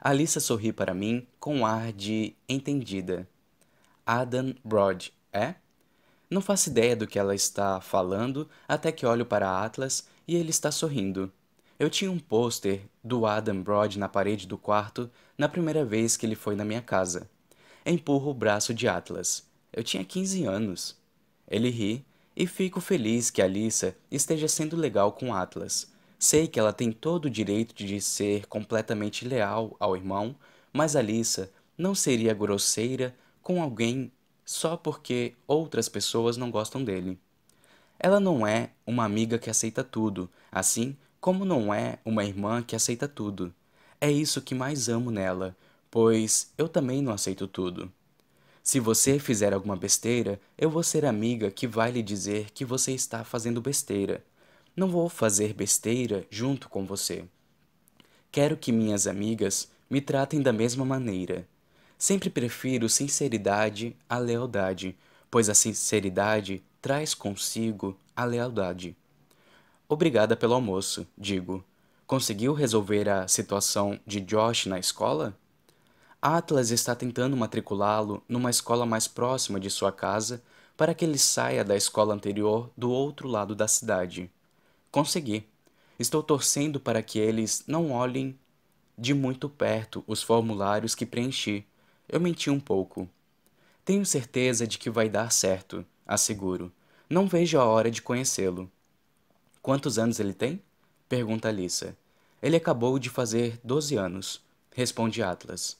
Alissa 0.00 0.40
sorri 0.40 0.72
para 0.72 0.94
mim 0.94 1.24
com 1.38 1.64
ar 1.64 1.92
de 1.92 2.34
entendida. 2.48 3.24
Adam 4.04 4.52
Broad, 4.64 5.12
é? 5.32 5.54
Não 6.28 6.40
faço 6.40 6.70
ideia 6.70 6.96
do 6.96 7.06
que 7.06 7.20
ela 7.20 7.36
está 7.36 7.80
falando 7.80 8.50
até 8.66 8.90
que 8.90 9.06
olho 9.06 9.24
para 9.24 9.64
Atlas 9.64 10.08
e 10.26 10.34
ele 10.34 10.50
está 10.50 10.72
sorrindo. 10.72 11.32
Eu 11.76 11.90
tinha 11.90 12.10
um 12.10 12.20
pôster 12.20 12.82
do 13.02 13.26
Adam 13.26 13.60
Broad 13.60 13.98
na 13.98 14.08
parede 14.08 14.46
do 14.46 14.56
quarto 14.56 15.10
na 15.36 15.48
primeira 15.48 15.84
vez 15.84 16.16
que 16.16 16.24
ele 16.24 16.36
foi 16.36 16.54
na 16.54 16.64
minha 16.64 16.80
casa. 16.80 17.28
Empurro 17.84 18.30
o 18.30 18.34
braço 18.34 18.72
de 18.72 18.86
Atlas. 18.86 19.44
Eu 19.72 19.82
tinha 19.82 20.04
15 20.04 20.44
anos. 20.44 20.96
Ele 21.48 21.70
ri 21.70 22.04
e 22.36 22.46
fico 22.46 22.80
feliz 22.80 23.28
que 23.28 23.42
Alissa 23.42 23.96
esteja 24.08 24.46
sendo 24.46 24.76
legal 24.76 25.10
com 25.10 25.34
Atlas. 25.34 25.92
Sei 26.16 26.46
que 26.46 26.60
ela 26.60 26.72
tem 26.72 26.92
todo 26.92 27.24
o 27.24 27.30
direito 27.30 27.74
de 27.74 28.00
ser 28.00 28.46
completamente 28.46 29.26
leal 29.26 29.76
ao 29.80 29.96
irmão, 29.96 30.36
mas 30.72 30.94
Alissa 30.94 31.50
não 31.76 31.92
seria 31.92 32.32
grosseira 32.32 33.16
com 33.42 33.60
alguém 33.60 34.12
só 34.44 34.76
porque 34.76 35.34
outras 35.44 35.88
pessoas 35.88 36.36
não 36.36 36.52
gostam 36.52 36.84
dele. 36.84 37.18
Ela 37.98 38.20
não 38.20 38.46
é 38.46 38.70
uma 38.86 39.04
amiga 39.04 39.38
que 39.38 39.50
aceita 39.50 39.82
tudo, 39.82 40.30
assim 40.52 40.96
como 41.24 41.46
não 41.46 41.72
é 41.72 41.96
uma 42.04 42.22
irmã 42.22 42.62
que 42.62 42.76
aceita 42.76 43.08
tudo. 43.08 43.50
É 43.98 44.12
isso 44.12 44.42
que 44.42 44.54
mais 44.54 44.90
amo 44.90 45.10
nela, 45.10 45.56
pois 45.90 46.52
eu 46.58 46.68
também 46.68 47.00
não 47.00 47.14
aceito 47.14 47.48
tudo. 47.48 47.90
Se 48.62 48.78
você 48.78 49.18
fizer 49.18 49.54
alguma 49.54 49.74
besteira, 49.74 50.38
eu 50.58 50.68
vou 50.68 50.82
ser 50.82 51.06
amiga 51.06 51.50
que 51.50 51.66
vai 51.66 51.90
lhe 51.90 52.02
dizer 52.02 52.50
que 52.50 52.62
você 52.62 52.92
está 52.92 53.24
fazendo 53.24 53.62
besteira. 53.62 54.22
Não 54.76 54.86
vou 54.86 55.08
fazer 55.08 55.54
besteira 55.54 56.26
junto 56.28 56.68
com 56.68 56.84
você. 56.84 57.24
Quero 58.30 58.54
que 58.54 58.70
minhas 58.70 59.06
amigas 59.06 59.70
me 59.88 60.02
tratem 60.02 60.42
da 60.42 60.52
mesma 60.52 60.84
maneira. 60.84 61.48
Sempre 61.96 62.28
prefiro 62.28 62.86
sinceridade 62.86 63.96
à 64.06 64.18
lealdade, 64.18 64.94
pois 65.30 65.48
a 65.48 65.54
sinceridade 65.54 66.62
traz 66.82 67.14
consigo 67.14 67.98
a 68.14 68.26
lealdade. 68.26 68.94
Obrigada 69.88 70.34
pelo 70.34 70.54
almoço, 70.54 71.06
digo. 71.16 71.62
Conseguiu 72.06 72.54
resolver 72.54 73.08
a 73.08 73.28
situação 73.28 74.00
de 74.06 74.20
Josh 74.20 74.66
na 74.66 74.78
escola? 74.78 75.36
Atlas 76.20 76.70
está 76.70 76.94
tentando 76.94 77.36
matriculá-lo 77.36 78.22
numa 78.26 78.48
escola 78.48 78.86
mais 78.86 79.06
próxima 79.06 79.60
de 79.60 79.68
sua 79.68 79.92
casa 79.92 80.42
para 80.74 80.94
que 80.94 81.04
ele 81.04 81.18
saia 81.18 81.62
da 81.62 81.76
escola 81.76 82.14
anterior 82.14 82.70
do 82.76 82.90
outro 82.90 83.28
lado 83.28 83.54
da 83.54 83.68
cidade. 83.68 84.30
Consegui. 84.90 85.46
Estou 85.98 86.22
torcendo 86.22 86.80
para 86.80 87.02
que 87.02 87.18
eles 87.18 87.62
não 87.66 87.92
olhem 87.92 88.38
de 88.96 89.12
muito 89.12 89.48
perto 89.48 90.02
os 90.06 90.22
formulários 90.22 90.94
que 90.94 91.04
preenchi. 91.04 91.66
Eu 92.08 92.20
menti 92.20 92.48
um 92.48 92.58
pouco. 92.58 93.08
Tenho 93.84 94.06
certeza 94.06 94.66
de 94.66 94.78
que 94.78 94.88
vai 94.88 95.10
dar 95.10 95.30
certo, 95.30 95.84
asseguro. 96.06 96.72
Não 97.08 97.28
vejo 97.28 97.58
a 97.58 97.64
hora 97.64 97.90
de 97.90 98.00
conhecê-lo. 98.00 98.70
Quantos 99.64 99.98
anos 99.98 100.20
ele 100.20 100.34
tem? 100.34 100.62
Pergunta 101.08 101.48
Alissa. 101.48 101.96
Ele 102.42 102.54
acabou 102.54 102.98
de 102.98 103.08
fazer 103.08 103.58
doze 103.64 103.96
anos, 103.96 104.44
responde 104.70 105.22
Atlas. 105.22 105.78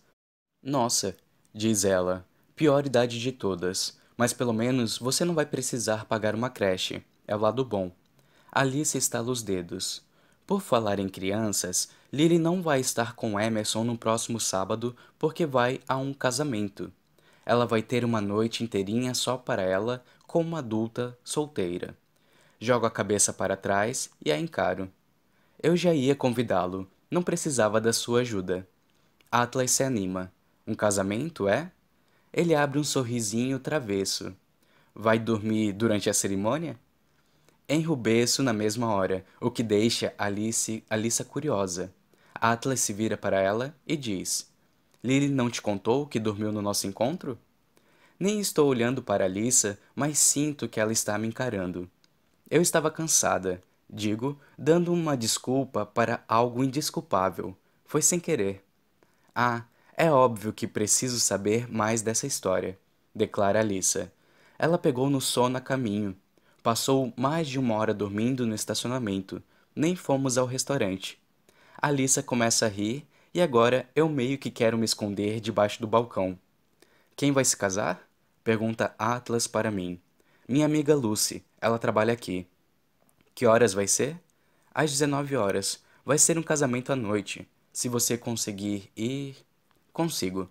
Nossa, 0.62 1.15
diz 1.52 1.84
ela, 1.84 2.26
pior 2.56 2.86
idade 2.86 3.20
de 3.20 3.31
todas, 3.31 3.99
mas 4.17 4.33
pelo 4.33 4.54
menos 4.54 4.97
você 4.97 5.22
não 5.22 5.34
vai 5.34 5.44
precisar 5.44 6.06
pagar 6.06 6.34
uma 6.34 6.49
creche. 6.49 7.04
É 7.28 7.36
o 7.36 7.38
lado 7.38 7.62
bom. 7.62 7.92
Alice 8.50 8.97
estala 8.97 9.31
os 9.31 9.42
dedos. 9.42 10.02
Por 10.47 10.62
falar 10.62 10.99
em 10.99 11.06
crianças, 11.10 11.90
Lily 12.10 12.38
não 12.38 12.62
vai 12.62 12.81
estar 12.81 13.15
com 13.15 13.38
Emerson 13.38 13.84
no 13.84 13.99
próximo 13.99 14.40
sábado 14.40 14.97
porque 15.18 15.44
vai 15.44 15.78
a 15.86 15.99
um 15.99 16.15
casamento. 16.15 16.90
Ela 17.44 17.67
vai 17.67 17.83
ter 17.83 18.02
uma 18.02 18.22
noite 18.22 18.65
inteirinha 18.65 19.12
só 19.12 19.36
para 19.36 19.60
ela, 19.60 20.02
como 20.26 20.56
adulta 20.56 21.18
solteira. 21.22 21.94
Jogo 22.65 22.87
a 22.87 22.91
cabeça 22.91 23.31
para 23.31 23.59
trás 23.59 24.09
e 24.25 24.33
a 24.33 24.41
encaro. 24.41 24.91
Eu 25.63 25.77
já 25.77 25.93
ia 25.93 26.17
convidá-lo, 26.17 26.91
não 27.11 27.23
precisava 27.23 27.79
da 27.79 27.93
sua 27.93 28.21
ajuda. 28.23 28.67
Atlas 29.31 29.71
se 29.71 29.83
anima. 29.83 30.33
Um 30.67 30.75
casamento, 30.75 31.47
é? 31.47 31.71
Ele 32.33 32.55
abre 32.55 32.79
um 32.79 32.83
sorrisinho 32.83 33.59
travesso. 33.59 34.35
Vai 34.95 35.19
dormir 35.19 35.75
durante 35.75 36.09
a 36.09 36.15
cerimônia? 36.15 36.81
Enrubeço 37.69 38.43
na 38.43 38.55
mesma 38.55 38.87
hora, 38.95 39.27
o 39.39 39.51
que 39.51 39.63
deixa 39.63 40.15
Alice, 40.17 40.83
Alissa 40.89 41.23
curiosa. 41.23 41.93
Atlas 42.35 42.81
se 42.81 42.95
vira 42.95 43.19
para 43.19 43.39
ela 43.39 43.77
e 43.87 43.95
diz: 43.95 44.51
Lily 45.03 45.29
não 45.29 45.51
te 45.51 45.61
contou 45.61 46.07
que 46.07 46.19
dormiu 46.19 46.51
no 46.51 46.63
nosso 46.63 46.87
encontro? 46.87 47.39
Nem 48.19 48.41
estou 48.41 48.67
olhando 48.67 49.03
para 49.03 49.27
Alissa, 49.27 49.79
mas 49.95 50.19
sinto 50.19 50.67
que 50.67 50.81
ela 50.81 50.95
está 50.95 51.19
me 51.19 51.29
encarando. 51.29 51.91
Eu 52.54 52.62
estava 52.62 52.88
cansada, 52.88 53.60
digo, 53.90 54.38
dando 54.56 54.92
uma 54.92 55.17
desculpa 55.17 55.85
para 55.85 56.22
algo 56.28 56.62
indesculpável. 56.62 57.56
Foi 57.85 58.01
sem 58.01 58.20
querer. 58.20 58.62
Ah, 59.35 59.65
é 59.97 60.08
óbvio 60.08 60.53
que 60.53 60.69
preciso 60.69 61.19
saber 61.19 61.69
mais 61.69 62.01
dessa 62.01 62.28
história, 62.28 62.78
declara 63.12 63.58
Alissa. 63.58 64.12
Ela 64.56 64.78
pegou 64.78 65.10
no 65.10 65.20
sono 65.20 65.56
a 65.56 65.60
caminho. 65.60 66.17
Passou 66.62 67.12
mais 67.17 67.49
de 67.49 67.58
uma 67.58 67.74
hora 67.74 67.92
dormindo 67.92 68.47
no 68.47 68.54
estacionamento. 68.54 69.42
Nem 69.74 69.97
fomos 69.97 70.38
ao 70.38 70.47
restaurante. 70.47 71.20
Alissa 71.76 72.22
começa 72.22 72.67
a 72.67 72.69
rir 72.69 73.04
e 73.35 73.42
agora 73.42 73.90
eu 73.97 74.08
meio 74.08 74.38
que 74.38 74.49
quero 74.49 74.78
me 74.78 74.85
esconder 74.85 75.40
debaixo 75.40 75.81
do 75.81 75.88
balcão. 75.88 76.38
Quem 77.17 77.33
vai 77.33 77.44
se 77.44 77.56
casar? 77.56 78.08
Pergunta 78.44 78.94
Atlas 78.97 79.49
para 79.49 79.72
mim. 79.72 80.01
Minha 80.47 80.67
amiga 80.67 80.94
Lucy, 80.94 81.42
ela 81.65 81.79
trabalha 81.79 82.13
aqui. 82.13 82.47
Que 83.35 83.47
horas 83.47 83.73
vai 83.73 83.89
ser? 83.89 84.21
Às 84.73 84.91
19 84.91 85.35
horas. 85.35 85.83
Vai 86.05 86.19
ser 86.19 86.37
um 86.37 86.43
casamento 86.43 86.93
à 86.93 86.97
noite. 86.97 87.49
Se 87.73 87.89
você 87.89 88.19
conseguir 88.19 88.93
ir. 88.95 89.35
Consigo. 89.91 90.51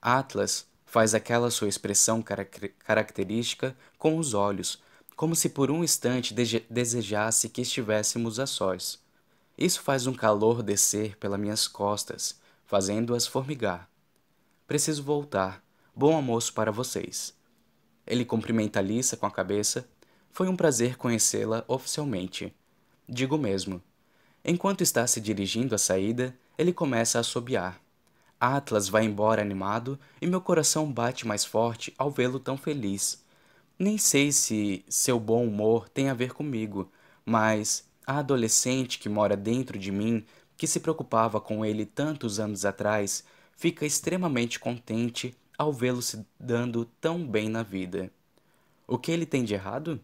Atlas 0.00 0.66
faz 0.86 1.14
aquela 1.14 1.50
sua 1.50 1.68
expressão 1.68 2.24
característica 2.78 3.76
com 3.98 4.16
os 4.16 4.32
olhos, 4.32 4.82
como 5.14 5.34
se 5.36 5.50
por 5.50 5.70
um 5.70 5.84
instante 5.84 6.32
desejasse 6.70 7.48
que 7.50 7.60
estivéssemos 7.60 8.40
a 8.40 8.46
sós. 8.46 8.98
Isso 9.58 9.82
faz 9.82 10.06
um 10.06 10.14
calor 10.14 10.62
descer 10.62 11.16
pelas 11.18 11.38
minhas 11.38 11.68
costas, 11.68 12.40
fazendo-as 12.64 13.26
formigar. 13.26 13.90
Preciso 14.66 15.02
voltar. 15.02 15.62
Bom 15.94 16.14
almoço 16.14 16.54
para 16.54 16.72
vocês. 16.72 17.34
Ele 18.06 18.24
cumprimenta 18.24 18.80
Lisa 18.80 19.16
com 19.16 19.26
a 19.26 19.30
cabeça. 19.30 19.88
Foi 20.34 20.48
um 20.48 20.56
prazer 20.56 20.96
conhecê-la 20.96 21.64
oficialmente. 21.68 22.52
Digo 23.08 23.38
mesmo. 23.38 23.80
Enquanto 24.44 24.80
está 24.80 25.06
se 25.06 25.20
dirigindo 25.20 25.76
à 25.76 25.78
saída, 25.78 26.36
ele 26.58 26.72
começa 26.72 27.16
a 27.16 27.20
assobiar. 27.20 27.80
Atlas 28.40 28.88
vai 28.88 29.04
embora 29.04 29.40
animado 29.40 29.96
e 30.20 30.26
meu 30.26 30.40
coração 30.40 30.92
bate 30.92 31.24
mais 31.24 31.44
forte 31.44 31.94
ao 31.96 32.10
vê-lo 32.10 32.40
tão 32.40 32.56
feliz. 32.56 33.22
Nem 33.78 33.96
sei 33.96 34.32
se 34.32 34.84
seu 34.88 35.20
bom 35.20 35.46
humor 35.46 35.88
tem 35.88 36.08
a 36.08 36.14
ver 36.14 36.32
comigo, 36.32 36.90
mas 37.24 37.88
a 38.04 38.18
adolescente 38.18 38.98
que 38.98 39.08
mora 39.08 39.36
dentro 39.36 39.78
de 39.78 39.92
mim, 39.92 40.26
que 40.56 40.66
se 40.66 40.80
preocupava 40.80 41.40
com 41.40 41.64
ele 41.64 41.86
tantos 41.86 42.40
anos 42.40 42.64
atrás, 42.64 43.22
fica 43.56 43.86
extremamente 43.86 44.58
contente 44.58 45.32
ao 45.56 45.72
vê-lo 45.72 46.02
se 46.02 46.26
dando 46.40 46.86
tão 47.00 47.24
bem 47.24 47.48
na 47.48 47.62
vida. 47.62 48.10
O 48.84 48.98
que 48.98 49.12
ele 49.12 49.24
tem 49.24 49.44
de 49.44 49.54
errado? 49.54 50.00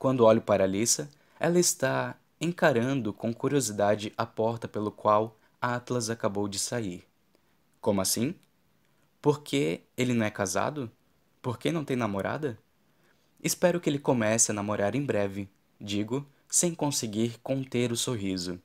Quando 0.00 0.24
olho 0.24 0.40
para 0.40 0.64
Alissa, 0.64 1.10
ela 1.38 1.58
está 1.58 2.16
encarando 2.40 3.12
com 3.12 3.34
curiosidade 3.34 4.14
a 4.16 4.24
porta 4.24 4.66
pelo 4.66 4.90
qual 4.90 5.36
Atlas 5.60 6.08
acabou 6.08 6.48
de 6.48 6.58
sair. 6.58 7.04
Como 7.82 8.00
assim? 8.00 8.34
Por 9.20 9.42
que 9.42 9.82
ele 9.98 10.14
não 10.14 10.24
é 10.24 10.30
casado? 10.30 10.90
Por 11.42 11.58
que 11.58 11.70
não 11.70 11.84
tem 11.84 11.98
namorada? 11.98 12.58
Espero 13.44 13.78
que 13.78 13.90
ele 13.90 13.98
comece 13.98 14.50
a 14.50 14.54
namorar 14.54 14.94
em 14.94 15.04
breve, 15.04 15.50
digo, 15.78 16.26
sem 16.48 16.74
conseguir 16.74 17.38
conter 17.42 17.92
o 17.92 17.96
sorriso. 17.96 18.58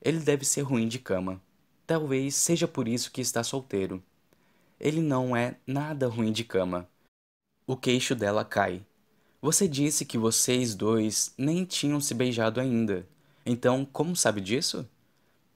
Ele 0.00 0.20
deve 0.20 0.46
ser 0.46 0.62
ruim 0.62 0.88
de 0.88 0.98
cama. 0.98 1.42
Talvez 1.86 2.34
seja 2.34 2.66
por 2.66 2.88
isso 2.88 3.12
que 3.12 3.20
está 3.20 3.44
solteiro. 3.44 4.02
Ele 4.80 5.02
não 5.02 5.36
é 5.36 5.56
nada 5.66 6.08
ruim 6.08 6.32
de 6.32 6.42
cama. 6.42 6.88
O 7.66 7.76
queixo 7.76 8.14
dela 8.14 8.46
cai. 8.46 8.82
Você 9.42 9.66
disse 9.66 10.04
que 10.04 10.18
vocês 10.18 10.74
dois 10.74 11.32
nem 11.38 11.64
tinham 11.64 11.98
se 11.98 12.12
beijado 12.12 12.60
ainda. 12.60 13.06
Então, 13.46 13.86
como 13.90 14.14
sabe 14.14 14.38
disso? 14.38 14.86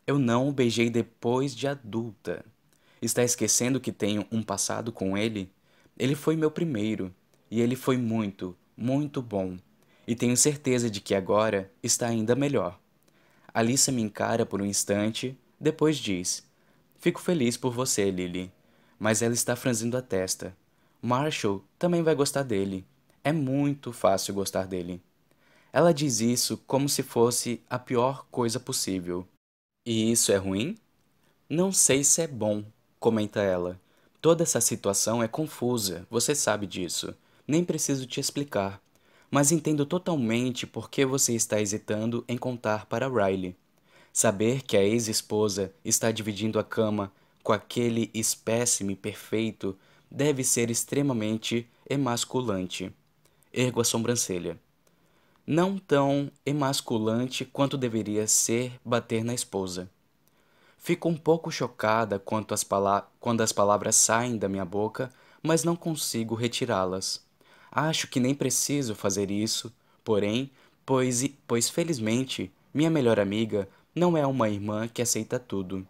Eu 0.06 0.18
não 0.18 0.48
o 0.48 0.52
beijei 0.52 0.88
depois 0.88 1.54
de 1.54 1.68
adulta. 1.68 2.42
Está 3.02 3.22
esquecendo 3.22 3.78
que 3.78 3.92
tenho 3.92 4.26
um 4.32 4.42
passado 4.42 4.90
com 4.90 5.18
ele? 5.18 5.52
Ele 5.98 6.14
foi 6.14 6.34
meu 6.34 6.50
primeiro, 6.50 7.14
e 7.50 7.60
ele 7.60 7.76
foi 7.76 7.98
muito, 7.98 8.56
muito 8.74 9.20
bom. 9.20 9.58
E 10.06 10.14
tenho 10.14 10.36
certeza 10.36 10.88
de 10.88 11.02
que 11.02 11.14
agora 11.14 11.70
está 11.82 12.06
ainda 12.06 12.34
melhor. 12.34 12.80
Alissa 13.52 13.92
me 13.92 14.00
encara 14.00 14.46
por 14.46 14.62
um 14.62 14.66
instante, 14.66 15.38
depois 15.60 15.98
diz: 15.98 16.42
Fico 16.96 17.20
feliz 17.20 17.58
por 17.58 17.72
você, 17.74 18.10
Lily. 18.10 18.50
Mas 18.98 19.20
ela 19.20 19.34
está 19.34 19.54
franzindo 19.54 19.96
a 19.98 20.02
testa. 20.02 20.56
Marshall 21.02 21.62
também 21.78 22.02
vai 22.02 22.14
gostar 22.14 22.42
dele. 22.42 22.86
É 23.24 23.32
muito 23.32 23.90
fácil 23.90 24.34
gostar 24.34 24.66
dele. 24.66 25.00
Ela 25.72 25.94
diz 25.94 26.20
isso 26.20 26.58
como 26.66 26.88
se 26.88 27.02
fosse 27.02 27.62
a 27.68 27.78
pior 27.78 28.26
coisa 28.30 28.60
possível. 28.60 29.26
E 29.86 30.12
isso 30.12 30.30
é 30.30 30.36
ruim? 30.36 30.76
Não 31.48 31.72
sei 31.72 32.04
se 32.04 32.20
é 32.20 32.26
bom, 32.26 32.62
comenta 33.00 33.40
ela. 33.40 33.80
Toda 34.20 34.42
essa 34.42 34.60
situação 34.60 35.22
é 35.22 35.26
confusa, 35.26 36.06
você 36.10 36.34
sabe 36.34 36.66
disso. 36.66 37.14
Nem 37.48 37.64
preciso 37.64 38.06
te 38.06 38.20
explicar. 38.20 38.80
Mas 39.30 39.50
entendo 39.50 39.84
totalmente 39.86 40.66
por 40.66 40.90
que 40.90 41.06
você 41.06 41.34
está 41.34 41.60
hesitando 41.60 42.24
em 42.28 42.36
contar 42.36 42.86
para 42.86 43.08
Riley. 43.08 43.56
Saber 44.12 44.62
que 44.62 44.76
a 44.76 44.84
ex-esposa 44.84 45.72
está 45.82 46.12
dividindo 46.12 46.58
a 46.58 46.64
cama 46.64 47.10
com 47.42 47.52
aquele 47.52 48.10
espécime 48.14 48.94
perfeito 48.94 49.76
deve 50.10 50.44
ser 50.44 50.70
extremamente 50.70 51.66
emasculante. 51.88 52.92
Ergo 53.56 53.80
a 53.80 53.84
sobrancelha 53.84 54.58
não 55.46 55.76
tão 55.76 56.30
emasculante 56.44 57.44
quanto 57.44 57.76
deveria 57.76 58.26
ser 58.26 58.80
bater 58.84 59.22
na 59.22 59.34
esposa. 59.34 59.90
Fico 60.78 61.08
um 61.08 61.16
pouco 61.16 61.50
chocada 61.50 62.18
as 62.54 62.64
quando 63.20 63.42
as 63.42 63.52
palavras 63.52 63.96
saem 63.96 64.36
da 64.36 64.48
minha 64.48 64.64
boca, 64.64 65.12
mas 65.42 65.64
não 65.64 65.76
consigo 65.76 66.34
retirá-las. 66.34 67.22
Acho 67.70 68.08
que 68.08 68.20
nem 68.20 68.34
preciso 68.34 68.94
fazer 68.94 69.30
isso, 69.30 69.72
porém, 70.02 70.50
pois, 70.84 71.24
pois 71.46 71.68
felizmente 71.68 72.50
minha 72.72 72.90
melhor 72.90 73.20
amiga 73.20 73.68
não 73.94 74.16
é 74.16 74.26
uma 74.26 74.48
irmã 74.48 74.88
que 74.88 75.02
aceita 75.02 75.38
tudo. 75.38 75.86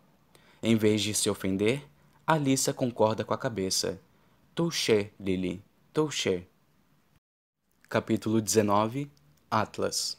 Em 0.62 0.76
vez 0.76 1.00
de 1.02 1.14
se 1.14 1.30
ofender, 1.30 1.82
Alissa 2.26 2.72
concorda 2.72 3.24
com 3.24 3.34
a 3.34 3.38
cabeça. 3.38 4.00
Touché, 4.54 5.10
Lily, 5.18 5.62
touché. 5.92 6.44
Capítulo 7.94 8.40
19 8.40 9.08
Atlas. 9.48 10.18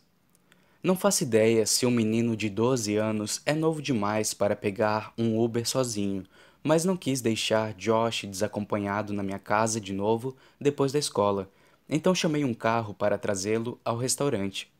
Não 0.82 0.96
faço 0.96 1.24
ideia 1.24 1.66
se 1.66 1.86
um 1.86 1.92
menino 1.92 2.34
de 2.34 2.50
12 2.50 2.96
anos 2.96 3.42
é 3.46 3.54
novo 3.54 3.82
demais 3.82 4.34
para 4.34 4.56
pegar 4.56 5.14
um 5.18 5.38
Uber 5.38 5.68
sozinho, 5.68 6.24
mas 6.64 6.86
não 6.86 6.96
quis 6.96 7.20
deixar 7.20 7.74
Josh 7.74 8.24
desacompanhado 8.24 9.12
na 9.12 9.22
minha 9.22 9.38
casa 9.38 9.82
de 9.82 9.92
novo 9.92 10.38
depois 10.58 10.94
da 10.94 11.00
escola, 11.00 11.50
então 11.90 12.16
chamei 12.16 12.46
um 12.46 12.54
carro 12.54 12.94
para 12.94 13.18
trazê-lo 13.18 13.78
ao 13.84 13.98
restaurante. 13.98 14.72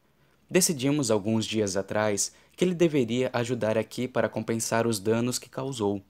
Decidimos 0.50 1.12
alguns 1.12 1.46
dias 1.46 1.76
atrás 1.76 2.32
que 2.56 2.64
ele 2.64 2.74
deveria 2.74 3.30
ajudar 3.34 3.78
aqui 3.78 4.08
para 4.08 4.30
compensar 4.30 4.88
os 4.88 5.02
danos 5.02 5.38
que 5.38 5.50
causou. 5.50 6.02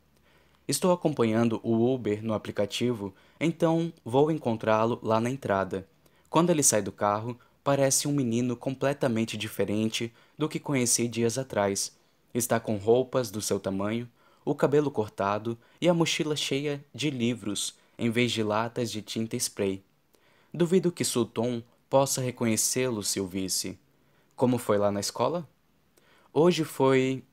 Estou 0.67 0.91
acompanhando 0.91 1.59
o 1.63 1.91
Uber 1.91 2.23
no 2.23 2.35
aplicativo, 2.35 3.11
então 3.39 3.91
vou 4.05 4.29
encontrá-lo 4.29 4.99
lá 5.01 5.19
na 5.19 5.31
entrada. 5.31 5.87
Quando 6.35 6.49
ele 6.49 6.63
sai 6.63 6.81
do 6.81 6.91
carro, 6.91 7.39
parece 7.63 8.09
um 8.09 8.11
menino 8.11 8.57
completamente 8.57 9.37
diferente 9.37 10.13
do 10.37 10.49
que 10.49 10.59
conheci 10.59 11.07
dias 11.07 11.37
atrás. 11.37 11.97
Está 12.33 12.59
com 12.59 12.75
roupas 12.75 13.31
do 13.31 13.41
seu 13.41 13.57
tamanho, 13.57 14.05
o 14.43 14.53
cabelo 14.53 14.91
cortado 14.91 15.57
e 15.79 15.87
a 15.87 15.93
mochila 15.93 16.35
cheia 16.35 16.83
de 16.93 17.09
livros 17.09 17.77
em 17.97 18.09
vez 18.09 18.33
de 18.33 18.43
latas 18.43 18.91
de 18.91 19.01
tinta 19.01 19.37
spray. 19.37 19.81
Duvido 20.53 20.91
que 20.91 21.05
Sultan 21.05 21.63
possa 21.89 22.19
reconhecê-lo 22.19 23.01
se 23.01 23.21
o 23.21 23.25
visse. 23.25 23.79
Como 24.35 24.57
foi 24.57 24.77
lá 24.77 24.91
na 24.91 24.99
escola? 24.99 25.47
Hoje 26.33 26.65
foi 26.65 27.23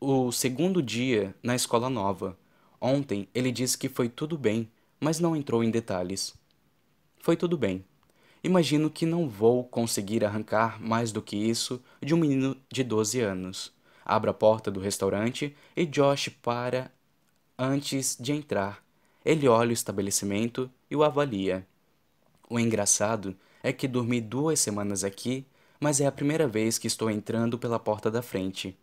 o 0.00 0.32
segundo 0.32 0.82
dia 0.82 1.32
na 1.44 1.54
escola 1.54 1.88
nova. 1.88 2.36
Ontem 2.80 3.28
ele 3.32 3.52
disse 3.52 3.78
que 3.78 3.88
foi 3.88 4.08
tudo 4.08 4.36
bem, 4.36 4.68
mas 4.98 5.20
não 5.20 5.36
entrou 5.36 5.62
em 5.62 5.70
detalhes. 5.70 6.34
Foi 7.20 7.36
tudo 7.36 7.56
bem. 7.56 7.84
Imagino 8.48 8.88
que 8.88 9.04
não 9.04 9.28
vou 9.28 9.62
conseguir 9.62 10.24
arrancar 10.24 10.80
mais 10.80 11.12
do 11.12 11.20
que 11.20 11.36
isso 11.36 11.82
de 12.02 12.14
um 12.14 12.16
menino 12.16 12.56
de 12.72 12.82
12 12.82 13.20
anos. 13.20 13.74
Abro 14.02 14.30
a 14.30 14.32
porta 14.32 14.70
do 14.70 14.80
restaurante 14.80 15.54
e 15.76 15.84
Josh 15.84 16.30
para 16.40 16.90
antes 17.58 18.16
de 18.18 18.32
entrar. 18.32 18.82
Ele 19.22 19.46
olha 19.46 19.68
o 19.68 19.74
estabelecimento 19.74 20.70
e 20.90 20.96
o 20.96 21.04
avalia. 21.04 21.66
O 22.48 22.58
engraçado 22.58 23.36
é 23.62 23.70
que 23.70 23.86
dormi 23.86 24.18
duas 24.18 24.58
semanas 24.60 25.04
aqui, 25.04 25.44
mas 25.78 26.00
é 26.00 26.06
a 26.06 26.10
primeira 26.10 26.48
vez 26.48 26.78
que 26.78 26.86
estou 26.86 27.10
entrando 27.10 27.58
pela 27.58 27.78
porta 27.78 28.10
da 28.10 28.22
frente. 28.22 28.74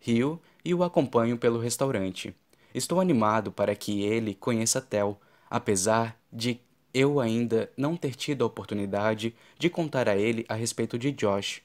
Rio 0.00 0.40
e 0.64 0.72
o 0.72 0.82
acompanho 0.82 1.36
pelo 1.36 1.60
restaurante. 1.60 2.34
Estou 2.74 3.02
animado 3.02 3.52
para 3.52 3.76
que 3.76 4.02
ele 4.02 4.34
conheça 4.34 4.80
Tel, 4.80 5.20
apesar 5.50 6.18
de 6.32 6.58
eu 6.94 7.18
ainda 7.18 7.68
não 7.76 7.96
ter 7.96 8.14
tido 8.14 8.44
a 8.44 8.46
oportunidade 8.46 9.34
de 9.58 9.68
contar 9.68 10.08
a 10.08 10.16
ele 10.16 10.46
a 10.48 10.54
respeito 10.54 10.96
de 10.96 11.10
Josh. 11.10 11.60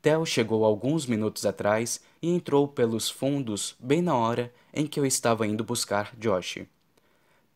Theo 0.00 0.24
chegou 0.24 0.64
alguns 0.64 1.04
minutos 1.04 1.44
atrás 1.44 2.00
e 2.22 2.28
entrou 2.28 2.68
pelos 2.68 3.10
fundos 3.10 3.74
bem 3.78 4.00
na 4.00 4.14
hora 4.14 4.52
em 4.72 4.86
que 4.86 4.98
eu 4.98 5.04
estava 5.04 5.46
indo 5.46 5.64
buscar 5.64 6.14
Josh. 6.16 6.58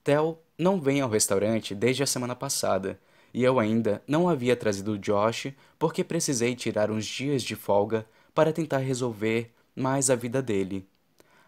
Theo 0.02 0.38
não 0.58 0.80
vem 0.80 1.00
ao 1.00 1.08
restaurante 1.08 1.74
desde 1.74 2.02
a 2.02 2.06
semana 2.06 2.34
passada 2.34 2.98
e 3.32 3.42
eu 3.44 3.58
ainda 3.58 4.02
não 4.06 4.28
havia 4.28 4.56
trazido 4.56 4.98
Josh 4.98 5.52
porque 5.78 6.02
precisei 6.02 6.54
tirar 6.54 6.90
uns 6.90 7.04
dias 7.04 7.42
de 7.42 7.54
folga 7.54 8.06
para 8.34 8.52
tentar 8.52 8.78
resolver 8.78 9.52
mais 9.74 10.10
a 10.10 10.14
vida 10.14 10.40
dele. 10.42 10.86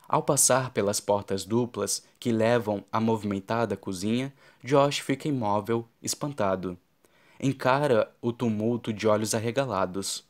Ao 0.09 0.23
passar 0.23 0.71
pelas 0.71 1.01
portas 1.01 1.45
duplas 1.45 2.03
que 2.19 2.33
levam 2.33 2.83
à 2.91 2.99
movimentada 2.99 3.77
cozinha, 3.77 4.33
Josh 4.65 5.01
fica 5.01 5.29
imóvel, 5.29 5.87
espantado. 6.03 6.79
Encara 7.39 8.11
o 8.23 8.33
tumulto 8.33 8.91
de 8.91 9.07
olhos 9.07 9.35
arregalados. 9.35 10.25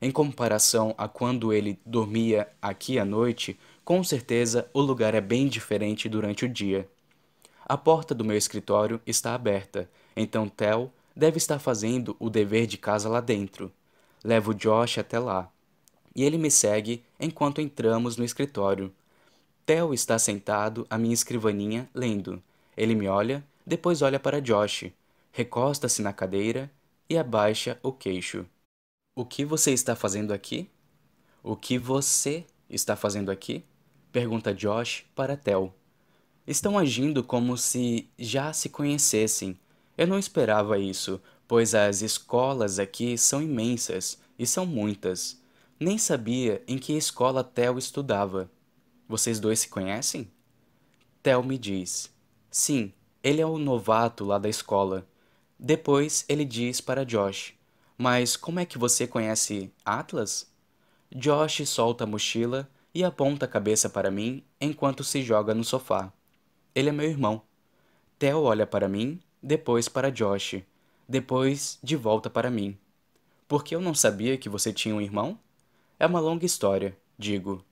Em 0.00 0.12
comparação 0.12 0.94
a 0.96 1.08
quando 1.08 1.52
ele 1.52 1.76
dormia 1.84 2.48
aqui 2.62 3.00
à 3.00 3.04
noite, 3.04 3.58
com 3.84 4.04
certeza 4.04 4.70
o 4.72 4.80
lugar 4.80 5.12
é 5.12 5.20
bem 5.20 5.48
diferente 5.48 6.08
durante 6.08 6.44
o 6.44 6.48
dia. 6.48 6.88
A 7.64 7.76
porta 7.76 8.14
do 8.14 8.24
meu 8.24 8.36
escritório 8.36 9.00
está 9.04 9.34
aberta, 9.34 9.90
então 10.14 10.48
Tel 10.48 10.92
deve 11.16 11.38
estar 11.38 11.58
fazendo 11.58 12.14
o 12.20 12.30
dever 12.30 12.66
de 12.66 12.78
casa 12.78 13.08
lá 13.08 13.20
dentro. 13.20 13.72
Levo 14.22 14.54
Josh 14.54 14.98
até 14.98 15.18
lá. 15.18 15.50
E 16.14 16.22
ele 16.22 16.38
me 16.38 16.50
segue 16.50 17.02
enquanto 17.18 17.60
entramos 17.60 18.16
no 18.16 18.24
escritório. 18.24 18.92
Theo 19.66 19.92
está 19.92 20.16
sentado 20.16 20.86
à 20.88 20.96
minha 20.96 21.12
escrivaninha, 21.12 21.90
lendo. 21.92 22.40
Ele 22.76 22.94
me 22.94 23.08
olha, 23.08 23.44
depois 23.66 24.00
olha 24.00 24.20
para 24.20 24.40
Josh, 24.40 24.92
recosta-se 25.32 26.00
na 26.02 26.12
cadeira 26.12 26.70
e 27.10 27.18
abaixa 27.18 27.76
o 27.82 27.90
queixo. 27.90 28.46
O 29.16 29.24
que 29.24 29.44
você 29.44 29.72
está 29.72 29.96
fazendo 29.96 30.32
aqui? 30.32 30.70
O 31.42 31.56
que 31.56 31.78
você 31.78 32.44
está 32.70 32.94
fazendo 32.94 33.28
aqui? 33.28 33.64
Pergunta 34.12 34.54
Josh 34.54 35.04
para 35.16 35.36
Theo. 35.36 35.74
Estão 36.46 36.78
agindo 36.78 37.24
como 37.24 37.56
se 37.56 38.08
já 38.16 38.52
se 38.52 38.68
conhecessem. 38.68 39.58
Eu 39.98 40.06
não 40.06 40.16
esperava 40.16 40.78
isso, 40.78 41.20
pois 41.48 41.74
as 41.74 42.02
escolas 42.02 42.78
aqui 42.78 43.18
são 43.18 43.42
imensas 43.42 44.16
e 44.38 44.46
são 44.46 44.64
muitas. 44.64 45.42
Nem 45.80 45.98
sabia 45.98 46.62
em 46.68 46.78
que 46.78 46.96
escola 46.96 47.42
Theo 47.42 47.78
estudava. 47.78 48.48
Vocês 49.08 49.38
dois 49.38 49.60
se 49.60 49.68
conhecem? 49.68 50.30
Tel 51.22 51.42
me 51.42 51.56
diz. 51.56 52.12
Sim, 52.50 52.92
ele 53.22 53.40
é 53.40 53.46
o 53.46 53.58
novato 53.58 54.24
lá 54.24 54.38
da 54.38 54.48
escola. 54.48 55.06
Depois 55.58 56.24
ele 56.28 56.44
diz 56.44 56.80
para 56.80 57.04
Josh: 57.04 57.54
Mas 57.96 58.36
como 58.36 58.60
é 58.60 58.66
que 58.66 58.78
você 58.78 59.06
conhece 59.06 59.72
Atlas? 59.84 60.50
Josh 61.14 61.66
solta 61.68 62.04
a 62.04 62.06
mochila 62.06 62.68
e 62.92 63.04
aponta 63.04 63.46
a 63.46 63.48
cabeça 63.48 63.88
para 63.88 64.10
mim 64.10 64.42
enquanto 64.60 65.04
se 65.04 65.22
joga 65.22 65.54
no 65.54 65.62
sofá. 65.62 66.12
Ele 66.74 66.88
é 66.88 66.92
meu 66.92 67.08
irmão. 67.08 67.42
Theo 68.18 68.42
olha 68.42 68.66
para 68.66 68.88
mim, 68.88 69.20
depois 69.42 69.88
para 69.88 70.10
Josh, 70.10 70.62
depois 71.08 71.78
de 71.82 71.94
volta 71.94 72.28
para 72.28 72.50
mim. 72.50 72.76
Porque 73.46 73.74
eu 73.74 73.80
não 73.80 73.94
sabia 73.94 74.36
que 74.36 74.48
você 74.48 74.72
tinha 74.72 74.94
um 74.94 75.00
irmão? 75.00 75.38
É 75.98 76.06
uma 76.06 76.20
longa 76.20 76.44
história, 76.44 76.96
digo. 77.18 77.64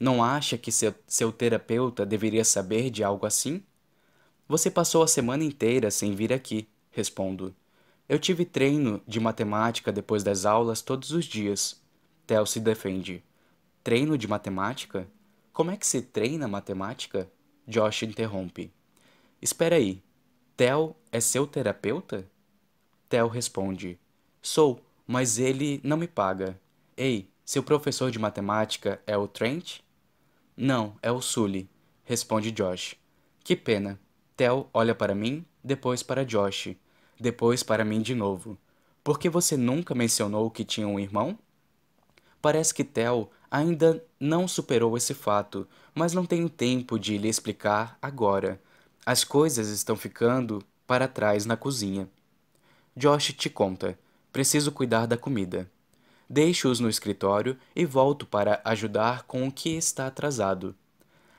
Não 0.00 0.24
acha 0.24 0.56
que 0.56 0.72
seu, 0.72 0.94
seu 1.06 1.30
terapeuta 1.30 2.06
deveria 2.06 2.42
saber 2.42 2.88
de 2.88 3.04
algo 3.04 3.26
assim? 3.26 3.62
Você 4.48 4.70
passou 4.70 5.02
a 5.02 5.06
semana 5.06 5.44
inteira 5.44 5.90
sem 5.90 6.14
vir 6.14 6.32
aqui, 6.32 6.66
respondo. 6.90 7.54
Eu 8.08 8.18
tive 8.18 8.46
treino 8.46 9.02
de 9.06 9.20
matemática 9.20 9.92
depois 9.92 10.24
das 10.24 10.46
aulas 10.46 10.80
todos 10.80 11.10
os 11.10 11.26
dias. 11.26 11.78
Theo 12.26 12.46
se 12.46 12.58
defende. 12.60 13.22
Treino 13.84 14.16
de 14.16 14.26
matemática? 14.26 15.06
Como 15.52 15.70
é 15.70 15.76
que 15.76 15.86
se 15.86 16.00
treina 16.00 16.48
matemática? 16.48 17.30
Josh 17.68 18.02
interrompe. 18.04 18.72
Espera 19.42 19.76
aí. 19.76 20.02
Theo 20.56 20.96
é 21.12 21.20
seu 21.20 21.46
terapeuta? 21.46 22.26
Theo 23.06 23.28
responde. 23.28 23.98
Sou, 24.40 24.80
mas 25.06 25.38
ele 25.38 25.78
não 25.84 25.98
me 25.98 26.08
paga. 26.08 26.58
Ei, 26.96 27.28
seu 27.44 27.62
professor 27.62 28.10
de 28.10 28.18
matemática 28.18 28.98
é 29.06 29.16
o 29.16 29.28
Trent? 29.28 29.80
Não, 30.62 30.94
é 31.00 31.10
o 31.10 31.22
Sully, 31.22 31.70
responde 32.04 32.52
Josh. 32.52 32.94
Que 33.42 33.56
pena. 33.56 33.98
Theo 34.36 34.68
olha 34.74 34.94
para 34.94 35.14
mim, 35.14 35.42
depois 35.64 36.02
para 36.02 36.22
Josh, 36.22 36.76
depois 37.18 37.62
para 37.62 37.82
mim 37.82 38.02
de 38.02 38.14
novo. 38.14 38.58
Por 39.02 39.18
que 39.18 39.30
você 39.30 39.56
nunca 39.56 39.94
mencionou 39.94 40.50
que 40.50 40.62
tinha 40.62 40.86
um 40.86 41.00
irmão? 41.00 41.38
Parece 42.42 42.74
que 42.74 42.84
Theo 42.84 43.30
ainda 43.50 44.04
não 44.20 44.46
superou 44.46 44.98
esse 44.98 45.14
fato, 45.14 45.66
mas 45.94 46.12
não 46.12 46.26
tenho 46.26 46.50
tempo 46.50 46.98
de 46.98 47.16
lhe 47.16 47.30
explicar 47.30 47.96
agora. 48.02 48.60
As 49.06 49.24
coisas 49.24 49.68
estão 49.68 49.96
ficando 49.96 50.62
para 50.86 51.08
trás 51.08 51.46
na 51.46 51.56
cozinha. 51.56 52.06
Josh 52.94 53.32
te 53.32 53.48
conta. 53.48 53.98
Preciso 54.30 54.70
cuidar 54.72 55.06
da 55.06 55.16
comida. 55.16 55.70
Deixo-os 56.32 56.78
no 56.78 56.88
escritório 56.88 57.58
e 57.74 57.84
volto 57.84 58.24
para 58.24 58.60
ajudar 58.64 59.24
com 59.24 59.48
o 59.48 59.50
que 59.50 59.70
está 59.70 60.06
atrasado. 60.06 60.76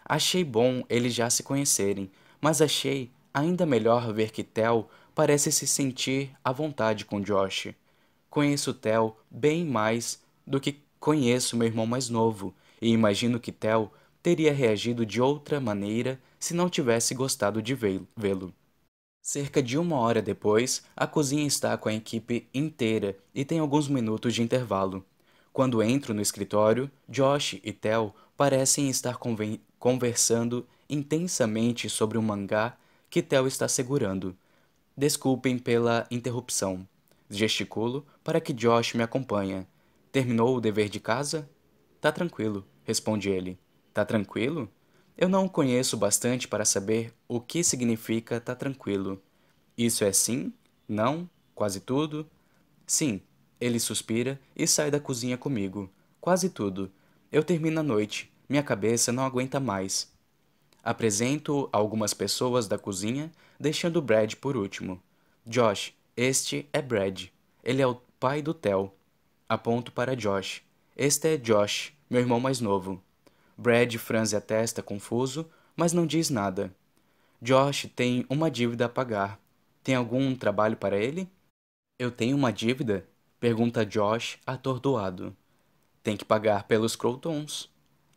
Achei 0.04 0.44
bom 0.44 0.84
eles 0.90 1.14
já 1.14 1.30
se 1.30 1.44
conhecerem, 1.44 2.12
mas 2.42 2.62
achei 2.62 3.10
ainda 3.34 3.66
melhor 3.66 4.12
ver 4.14 4.32
que 4.32 4.44
Tel 4.44 4.90
parece 5.16 5.50
se 5.50 5.66
sentir 5.66 6.32
à 6.44 6.52
vontade 6.52 7.06
com 7.06 7.22
Josh. 7.22 7.70
Conheço 8.30 8.74
Tel 8.74 9.18
bem 9.30 9.64
mais 9.64 10.22
do 10.46 10.60
que 10.60 10.82
conheço 11.00 11.56
meu 11.56 11.70
irmão 11.70 11.86
mais 11.86 12.10
novo 12.10 12.54
e 12.82 12.90
imagino 12.90 13.40
que 13.40 13.54
Tel 13.54 13.94
teria 14.22 14.54
reagido 14.54 15.06
de 15.06 15.22
outra 15.22 15.62
maneira 15.62 16.20
se 16.38 16.54
não 16.54 16.70
tivesse 16.70 17.14
gostado 17.16 17.62
de 17.62 17.74
vê-lo. 17.74 18.54
Cerca 19.22 19.62
de 19.62 19.78
uma 19.78 19.98
hora 19.98 20.20
depois, 20.20 20.84
a 20.98 21.06
cozinha 21.06 21.46
está 21.46 21.78
com 21.78 21.88
a 21.88 21.94
equipe 21.94 22.50
inteira 22.52 23.16
e 23.36 23.46
tem 23.46 23.60
alguns 23.60 23.88
minutos 23.88 24.34
de 24.34 24.42
intervalo. 24.42 25.06
Quando 25.54 25.84
entro 25.84 26.12
no 26.12 26.22
escritório, 26.24 26.90
Josh 27.08 27.60
e 27.64 27.72
Tel 27.72 28.16
parecem 28.36 28.90
estar 28.90 29.20
conversando 29.78 30.66
intensamente 30.90 31.88
sobre 31.88 32.18
um 32.18 32.22
mangá 32.22 32.76
que 33.12 33.22
Tel 33.22 33.46
está 33.46 33.68
segurando. 33.68 34.36
Desculpem 34.98 35.60
pela 35.60 36.08
interrupção. 36.10 36.88
Gesticulo 37.30 38.04
para 38.24 38.42
que 38.42 38.52
Josh 38.52 38.96
me 38.96 39.04
acompanhe. 39.04 39.68
Terminou 40.12 40.58
o 40.58 40.62
dever 40.62 40.90
de 40.90 41.00
casa? 41.00 41.48
Tá 42.02 42.12
tranquilo, 42.12 42.66
responde 42.84 43.30
ele. 43.30 43.60
Tá 43.94 44.04
tranquilo? 44.04 44.68
Eu 45.22 45.30
não 45.30 45.48
conheço 45.48 45.96
bastante 45.96 46.48
para 46.48 46.66
saber 46.66 47.14
o 47.28 47.40
que 47.40 47.64
significa 47.64 48.42
tá 48.42 48.56
tranquilo. 48.56 49.22
Isso 49.78 50.04
é 50.04 50.12
sim? 50.12 50.52
Não? 50.90 51.30
Quase 51.54 51.80
tudo? 51.80 52.28
Sim. 52.88 53.22
Ele 53.60 53.80
suspira 53.80 54.42
e 54.56 54.66
sai 54.66 54.90
da 54.90 55.00
cozinha 55.00 55.38
comigo. 55.38 55.88
Quase 56.20 56.50
tudo. 56.50 56.92
Eu 57.32 57.44
termino 57.44 57.82
a 57.82 57.84
noite. 57.84 58.34
Minha 58.50 58.64
cabeça 58.64 59.12
não 59.12 59.24
aguenta 59.24 59.60
mais. 59.60 60.12
Apresento 60.84 61.70
algumas 61.72 62.16
pessoas 62.16 62.68
da 62.68 62.80
cozinha, 62.80 63.32
deixando 63.60 64.02
Brad 64.02 64.34
por 64.34 64.58
último. 64.58 65.00
Josh, 65.46 65.94
este 66.18 66.68
é 66.74 66.82
Brad. 66.82 67.26
Ele 67.64 67.84
é 67.84 67.86
o 67.86 68.02
pai 68.20 68.42
do 68.42 68.56
Theo. 68.56 68.92
Aponto 69.48 69.92
para 69.92 70.16
Josh. 70.16 70.64
Este 70.98 71.36
é 71.36 71.38
Josh, 71.38 71.94
meu 72.10 72.22
irmão 72.22 72.40
mais 72.40 72.60
novo. 72.60 73.00
Brad 73.62 73.96
franze 73.98 74.36
a 74.36 74.42
testa 74.42 74.82
confuso, 74.82 75.48
mas 75.76 75.94
não 75.94 76.08
diz 76.08 76.32
nada. 76.32 76.74
Josh 77.40 77.86
tem 77.96 78.26
uma 78.28 78.50
dívida 78.50 78.86
a 78.86 78.90
pagar. 78.90 79.40
Tem 79.84 79.94
algum 79.94 80.36
trabalho 80.36 80.76
para 80.76 80.98
ele? 80.98 81.30
Eu 82.00 82.10
tenho 82.10 82.36
uma 82.36 82.52
dívida? 82.52 83.08
Pergunta 83.40 83.86
Josh, 83.86 84.40
atordoado. 84.48 85.38
Tem 86.02 86.18
que 86.18 86.26
pagar 86.26 86.64
pelos 86.64 86.96
Crotons. 86.96 87.70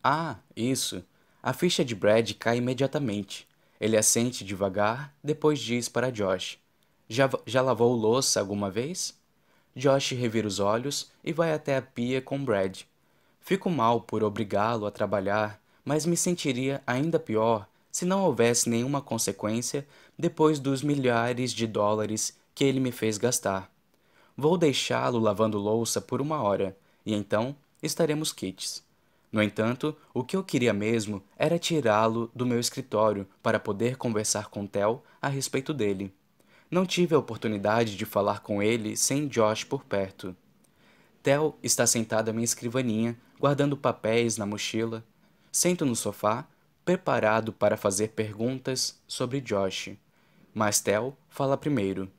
Ah, 0.03 0.39
isso. 0.57 1.05
A 1.43 1.53
ficha 1.53 1.85
de 1.85 1.95
Brad 1.95 2.33
cai 2.39 2.57
imediatamente. 2.57 3.47
Ele 3.79 3.99
assente 3.99 4.47
devagar, 4.47 5.15
depois 5.23 5.61
diz 5.61 5.91
para 5.91 6.11
Josh: 6.11 6.59
Já, 7.07 7.29
já 7.45 7.61
lavou 7.61 7.95
louça 7.95 8.41
alguma 8.41 8.71
vez? 8.71 9.15
Josh 9.77 10.13
revira 10.13 10.49
os 10.49 10.59
olhos 10.59 11.11
e 11.23 11.35
vai 11.35 11.53
até 11.53 11.77
a 11.77 11.83
pia 11.83 12.23
com 12.23 12.43
Brad. 12.43 12.85
Fico 13.47 13.69
mal 13.69 14.01
por 14.01 14.25
obrigá-lo 14.25 14.87
a 14.87 14.91
trabalhar, 14.91 15.61
mas 15.85 16.07
me 16.07 16.17
sentiria 16.17 16.83
ainda 16.87 17.21
pior 17.21 17.69
se 17.93 18.07
não 18.07 18.25
houvesse 18.25 18.71
nenhuma 18.71 19.03
consequência 19.03 19.87
depois 20.19 20.59
dos 20.59 20.83
milhares 20.83 21.53
de 21.53 21.67
dólares 21.67 22.35
que 22.55 22.65
ele 22.65 22.81
me 22.81 22.91
fez 22.91 23.19
gastar. 23.19 23.71
Vou 24.35 24.57
deixá-lo 24.57 25.19
lavando 25.19 25.59
louça 25.59 26.01
por 26.01 26.23
uma 26.23 26.41
hora, 26.41 26.75
e 27.05 27.13
então 27.13 27.55
estaremos 27.83 28.33
quites. 28.33 28.83
No 29.31 29.43
entanto, 29.43 29.95
o 30.15 30.25
que 30.25 30.37
eu 30.37 30.43
queria 30.43 30.73
mesmo 30.73 31.23
era 31.37 31.59
tirá-lo 31.59 32.31
do 32.35 32.47
meu 32.47 32.59
escritório 32.59 33.29
para 33.43 33.61
poder 33.61 33.99
conversar 33.99 34.49
com 34.49 34.67
Tel 34.67 35.05
a 35.21 35.29
respeito 35.29 35.75
dele. 35.75 36.11
Não 36.71 36.87
tive 36.87 37.15
a 37.15 37.19
oportunidade 37.19 37.95
de 37.95 38.07
falar 38.07 38.41
com 38.41 38.63
ele 38.63 38.97
sem 38.97 39.29
Josh 39.29 39.65
por 39.65 39.85
perto. 39.85 40.35
Tel 41.23 41.57
está 41.63 41.87
sentado 41.87 42.29
à 42.29 42.33
minha 42.33 42.45
escrivaninha, 42.45 43.17
guardando 43.45 43.77
papéis 43.77 44.39
na 44.39 44.47
mochila. 44.47 45.05
Sento 45.53 45.85
no 45.85 45.95
sofá, 45.95 46.49
preparado 46.83 47.53
para 47.53 47.77
fazer 47.77 48.09
perguntas 48.09 48.99
sobre 49.07 49.39
Josh. 49.43 49.91
Mas 50.55 50.81
Tel 50.81 51.15
fala 51.29 51.55
primeiro. 51.55 52.11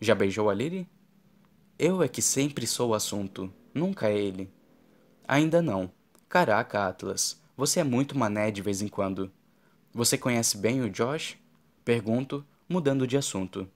Já 0.00 0.14
beijou 0.14 0.48
a 0.48 0.54
Lily? 0.54 0.88
Eu 1.76 2.04
é 2.04 2.08
que 2.08 2.22
sempre 2.22 2.68
sou 2.68 2.90
o 2.90 2.94
assunto, 2.94 3.52
nunca 3.74 4.10
é 4.10 4.16
ele. 4.16 4.48
Ainda 5.26 5.60
não. 5.60 5.90
Caraca, 6.28 6.86
Atlas, 6.86 7.42
você 7.56 7.80
é 7.80 7.84
muito 7.84 8.16
mané 8.16 8.52
de 8.52 8.62
vez 8.62 8.80
em 8.80 8.86
quando. 8.86 9.28
Você 9.92 10.16
conhece 10.16 10.56
bem 10.56 10.82
o 10.82 10.88
Josh? 10.88 11.36
Pergunto, 11.84 12.46
mudando 12.68 13.08
de 13.08 13.16
assunto. 13.16 13.68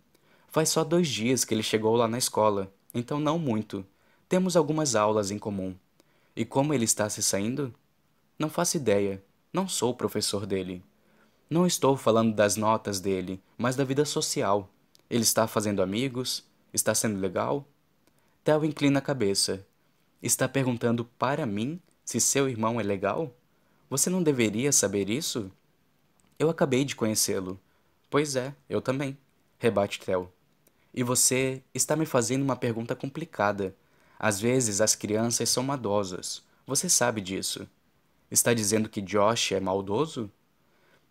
Faz 0.47 0.69
só 0.69 0.85
dois 0.85 1.09
dias 1.09 1.45
que 1.45 1.55
ele 1.55 1.63
chegou 1.65 1.97
lá 1.97 2.07
na 2.07 2.19
escola, 2.19 2.73
então 2.95 3.19
não 3.19 3.37
muito. 3.37 3.85
Temos 4.29 4.57
algumas 4.57 4.95
aulas 4.95 5.33
em 5.33 5.41
comum. 5.41 5.75
E 6.37 6.45
como 6.45 6.75
ele 6.75 6.85
está 6.85 7.09
se 7.09 7.23
saindo? 7.23 7.73
Não 8.39 8.49
faço 8.49 8.77
ideia. 8.77 9.23
Não 9.53 9.69
sou 9.69 9.95
professor 9.95 10.47
dele. 10.47 10.83
Não 11.49 11.67
estou 11.67 11.97
falando 11.97 12.35
das 12.35 12.57
notas 12.57 12.99
dele, 12.99 13.41
mas 13.57 13.77
da 13.77 13.85
vida 13.85 14.05
social. 14.05 14.69
Ele 15.09 15.23
está 15.23 15.47
fazendo 15.47 15.83
amigos? 15.83 16.45
Está 16.73 16.95
sendo 16.95 17.21
legal? 17.21 17.67
Theo 18.43 18.65
inclina 18.65 18.99
a 18.99 19.03
cabeça. 19.03 19.65
Está 20.23 20.49
perguntando 20.49 21.05
para 21.05 21.47
mim 21.47 21.81
se 22.05 22.21
seu 22.21 22.49
irmão 22.49 22.81
é 22.81 22.83
legal? 22.83 23.33
Você 23.89 24.11
não 24.11 24.23
deveria 24.23 24.73
saber 24.73 25.09
isso? 25.09 25.51
Eu 26.39 26.51
acabei 26.51 26.85
de 26.85 26.97
conhecê-lo. 26.97 27.61
Pois 28.11 28.35
é, 28.35 28.55
eu 28.69 28.83
também, 28.83 29.17
rebate 29.59 30.01
Theo. 30.01 30.33
E 30.93 31.03
você 31.03 31.63
está 31.73 31.95
me 31.95 32.07
fazendo 32.07 32.43
uma 32.43 32.57
pergunta 32.57 32.97
complicada. 32.97 33.75
Às 34.25 34.41
vezes 34.41 34.81
as 34.81 34.95
crianças 34.95 35.51
são 35.51 35.63
maldosas. 35.63 36.43
Você 36.67 36.89
sabe 36.89 37.21
disso. 37.21 37.69
Está 38.31 38.55
dizendo 38.55 38.89
que 38.89 39.03
Josh 39.03 39.53
é 39.53 39.61
maldoso? 39.61 40.31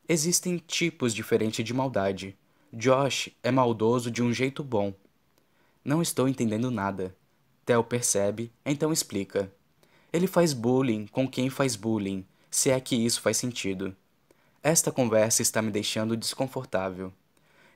Existem 0.09 0.57
tipos 0.57 1.13
diferentes 1.13 1.63
de 1.63 1.75
maldade. 1.75 2.35
Josh 2.73 3.29
é 3.43 3.51
maldoso 3.51 4.09
de 4.09 4.23
um 4.23 4.33
jeito 4.33 4.63
bom. 4.63 4.95
Não 5.85 6.01
estou 6.01 6.27
entendendo 6.27 6.71
nada. 6.71 7.15
Theo 7.63 7.83
percebe, 7.83 8.51
então 8.65 8.91
explica. 8.91 9.53
Ele 10.11 10.25
faz 10.25 10.51
bullying 10.51 11.05
com 11.05 11.27
quem 11.27 11.51
faz 11.51 11.75
bullying, 11.75 12.25
se 12.49 12.71
é 12.71 12.79
que 12.79 12.95
isso 12.95 13.21
faz 13.21 13.37
sentido. 13.37 13.95
Esta 14.63 14.91
conversa 14.91 15.43
está 15.43 15.61
me 15.61 15.69
deixando 15.69 16.17
desconfortável. 16.17 17.13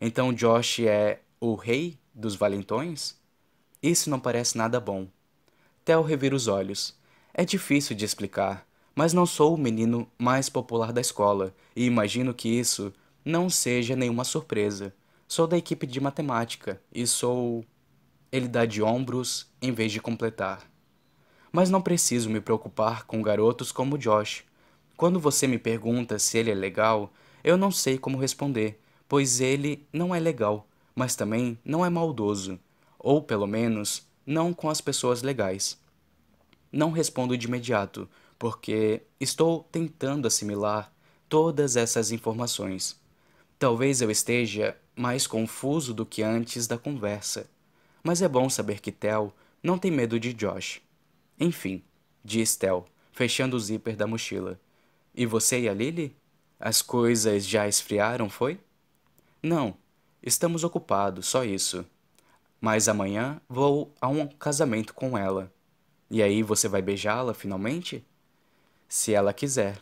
Então 0.02 0.34
Josh 0.34 0.80
é 0.80 1.20
o 1.40 1.54
rei 1.54 1.96
dos 2.12 2.34
valentões? 2.34 3.16
Isso 3.84 4.10
não 4.10 4.20
parece 4.20 4.58
nada 4.58 4.80
bom. 4.80 5.08
Theo 5.88 6.02
revira 6.02 6.36
os 6.36 6.50
olhos. 6.50 6.94
É 7.34 7.46
difícil 7.46 7.96
de 7.96 8.04
explicar, 8.04 8.68
mas 8.94 9.14
não 9.14 9.26
sou 9.26 9.56
o 9.56 9.58
menino 9.58 10.06
mais 10.20 10.50
popular 10.50 10.92
da 10.92 11.00
escola 11.00 11.56
e 11.74 11.86
imagino 11.86 12.34
que 12.34 12.50
isso 12.50 12.92
não 13.24 13.50
seja 13.50 13.96
nenhuma 13.96 14.26
surpresa. 14.26 14.94
Sou 15.30 15.48
da 15.48 15.58
equipe 15.58 15.88
de 15.88 16.02
matemática 16.02 16.82
e 16.94 17.08
sou. 17.08 17.64
Ele 18.30 18.50
dá 18.50 18.66
de 18.66 18.84
ombros 18.84 19.50
em 19.62 19.72
vez 19.72 19.94
de 19.94 20.02
completar. 20.02 20.70
Mas 21.54 21.70
não 21.70 21.82
preciso 21.82 22.30
me 22.30 22.42
preocupar 22.42 23.06
com 23.06 23.22
garotos 23.22 23.72
como 23.72 23.98
Josh. 23.98 24.44
Quando 24.98 25.22
você 25.22 25.48
me 25.48 25.58
pergunta 25.58 26.20
se 26.20 26.38
ele 26.38 26.52
é 26.52 26.56
legal, 26.56 27.14
eu 27.42 27.56
não 27.56 27.72
sei 27.72 27.98
como 27.98 28.18
responder, 28.18 28.78
pois 29.08 29.40
ele 29.40 29.88
não 29.94 30.14
é 30.14 30.20
legal, 30.20 30.68
mas 30.94 31.16
também 31.16 31.58
não 31.64 31.86
é 31.86 31.90
maldoso, 31.90 32.60
ou 33.00 33.22
pelo 33.22 33.48
menos 33.48 34.06
não 34.28 34.54
com 34.54 34.70
as 34.70 34.82
pessoas 34.82 35.22
legais. 35.22 35.80
Não 36.70 36.92
respondo 36.92 37.38
de 37.38 37.48
imediato, 37.48 38.10
porque 38.38 39.02
estou 39.22 39.64
tentando 39.72 40.28
assimilar 40.28 40.94
todas 41.30 41.78
essas 41.78 42.12
informações. 42.12 43.00
Talvez 43.58 44.02
eu 44.02 44.12
esteja 44.12 44.78
mais 44.94 45.26
confuso 45.26 45.94
do 45.94 46.06
que 46.06 46.22
antes 46.22 46.68
da 46.68 46.78
conversa, 46.78 47.50
mas 48.04 48.22
é 48.22 48.28
bom 48.28 48.50
saber 48.50 48.82
que 48.82 48.92
Tel 48.92 49.34
não 49.64 49.78
tem 49.78 49.90
medo 49.90 50.20
de 50.20 50.34
Josh. 50.34 50.82
Enfim, 51.40 51.82
diz 52.24 52.56
Tel, 52.58 52.86
fechando 53.14 53.56
o 53.56 53.60
zíper 53.60 53.96
da 53.96 54.06
mochila. 54.06 54.60
E 55.16 55.26
você 55.26 55.62
e 55.62 55.70
a 55.70 55.74
Lily? 55.74 56.16
As 56.60 56.82
coisas 56.82 57.46
já 57.46 57.68
esfriaram, 57.68 58.30
foi? 58.30 58.60
Não, 59.42 59.76
estamos 60.22 60.64
ocupados, 60.64 61.28
só 61.28 61.46
isso. 61.46 61.86
Mas 62.60 62.90
amanhã 62.90 63.40
vou 63.48 63.94
a 64.02 64.08
um 64.08 64.28
casamento 64.28 64.94
com 64.94 65.18
ela. 65.18 65.52
E 66.10 66.24
aí 66.24 66.42
você 66.42 66.68
vai 66.68 66.82
beijá-la 66.82 67.34
finalmente? 67.34 68.04
Se 68.90 69.14
ela 69.14 69.34
quiser. 69.34 69.80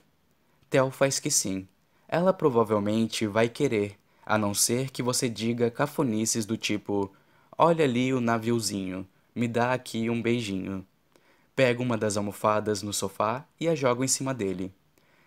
Tel 0.69 0.91
faz 0.91 1.19
que 1.19 1.31
sim. 1.31 1.67
Ela 2.07 2.33
provavelmente 2.33 3.25
vai 3.25 3.47
querer, 3.47 3.97
a 4.25 4.37
não 4.37 4.53
ser 4.53 4.91
que 4.91 5.01
você 5.01 5.29
diga 5.29 5.71
cafonices 5.71 6.45
do 6.45 6.57
tipo: 6.57 7.11
Olha 7.57 7.85
ali 7.85 8.13
o 8.13 8.19
naviozinho, 8.19 9.07
me 9.33 9.47
dá 9.47 9.73
aqui 9.73 10.09
um 10.09 10.21
beijinho. 10.21 10.85
Pego 11.55 11.81
uma 11.81 11.97
das 11.97 12.17
almofadas 12.17 12.81
no 12.81 12.91
sofá 12.91 13.47
e 13.59 13.69
a 13.69 13.75
jogo 13.75 14.03
em 14.03 14.07
cima 14.07 14.33
dele. 14.33 14.73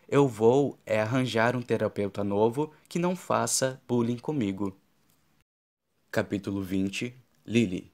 Eu 0.07 0.29
vou 0.29 0.79
é 0.85 1.01
arranjar 1.01 1.57
um 1.57 1.63
terapeuta 1.63 2.23
novo 2.23 2.73
que 2.89 2.99
não 2.99 3.17
faça 3.17 3.81
bullying 3.89 4.19
comigo. 4.19 4.77
Capítulo 6.11 6.63
20 6.63 7.15
Lily 7.51 7.91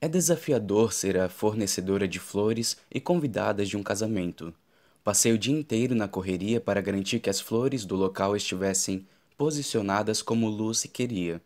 É 0.00 0.08
desafiador 0.08 0.92
ser 0.92 1.16
a 1.16 1.28
fornecedora 1.28 2.08
de 2.08 2.18
flores 2.18 2.76
e 2.92 2.98
convidadas 2.98 3.68
de 3.68 3.76
um 3.76 3.82
casamento. 3.84 4.52
Passei 5.04 5.32
o 5.32 5.38
dia 5.38 5.56
inteiro 5.56 5.94
na 5.94 6.08
correria 6.08 6.60
para 6.60 6.80
garantir 6.80 7.20
que 7.20 7.30
as 7.30 7.40
flores 7.40 7.84
do 7.84 7.94
local 7.94 8.34
estivessem 8.34 9.06
posicionadas 9.38 10.20
como 10.20 10.48
Lucy 10.48 10.88
queria. 10.88 11.40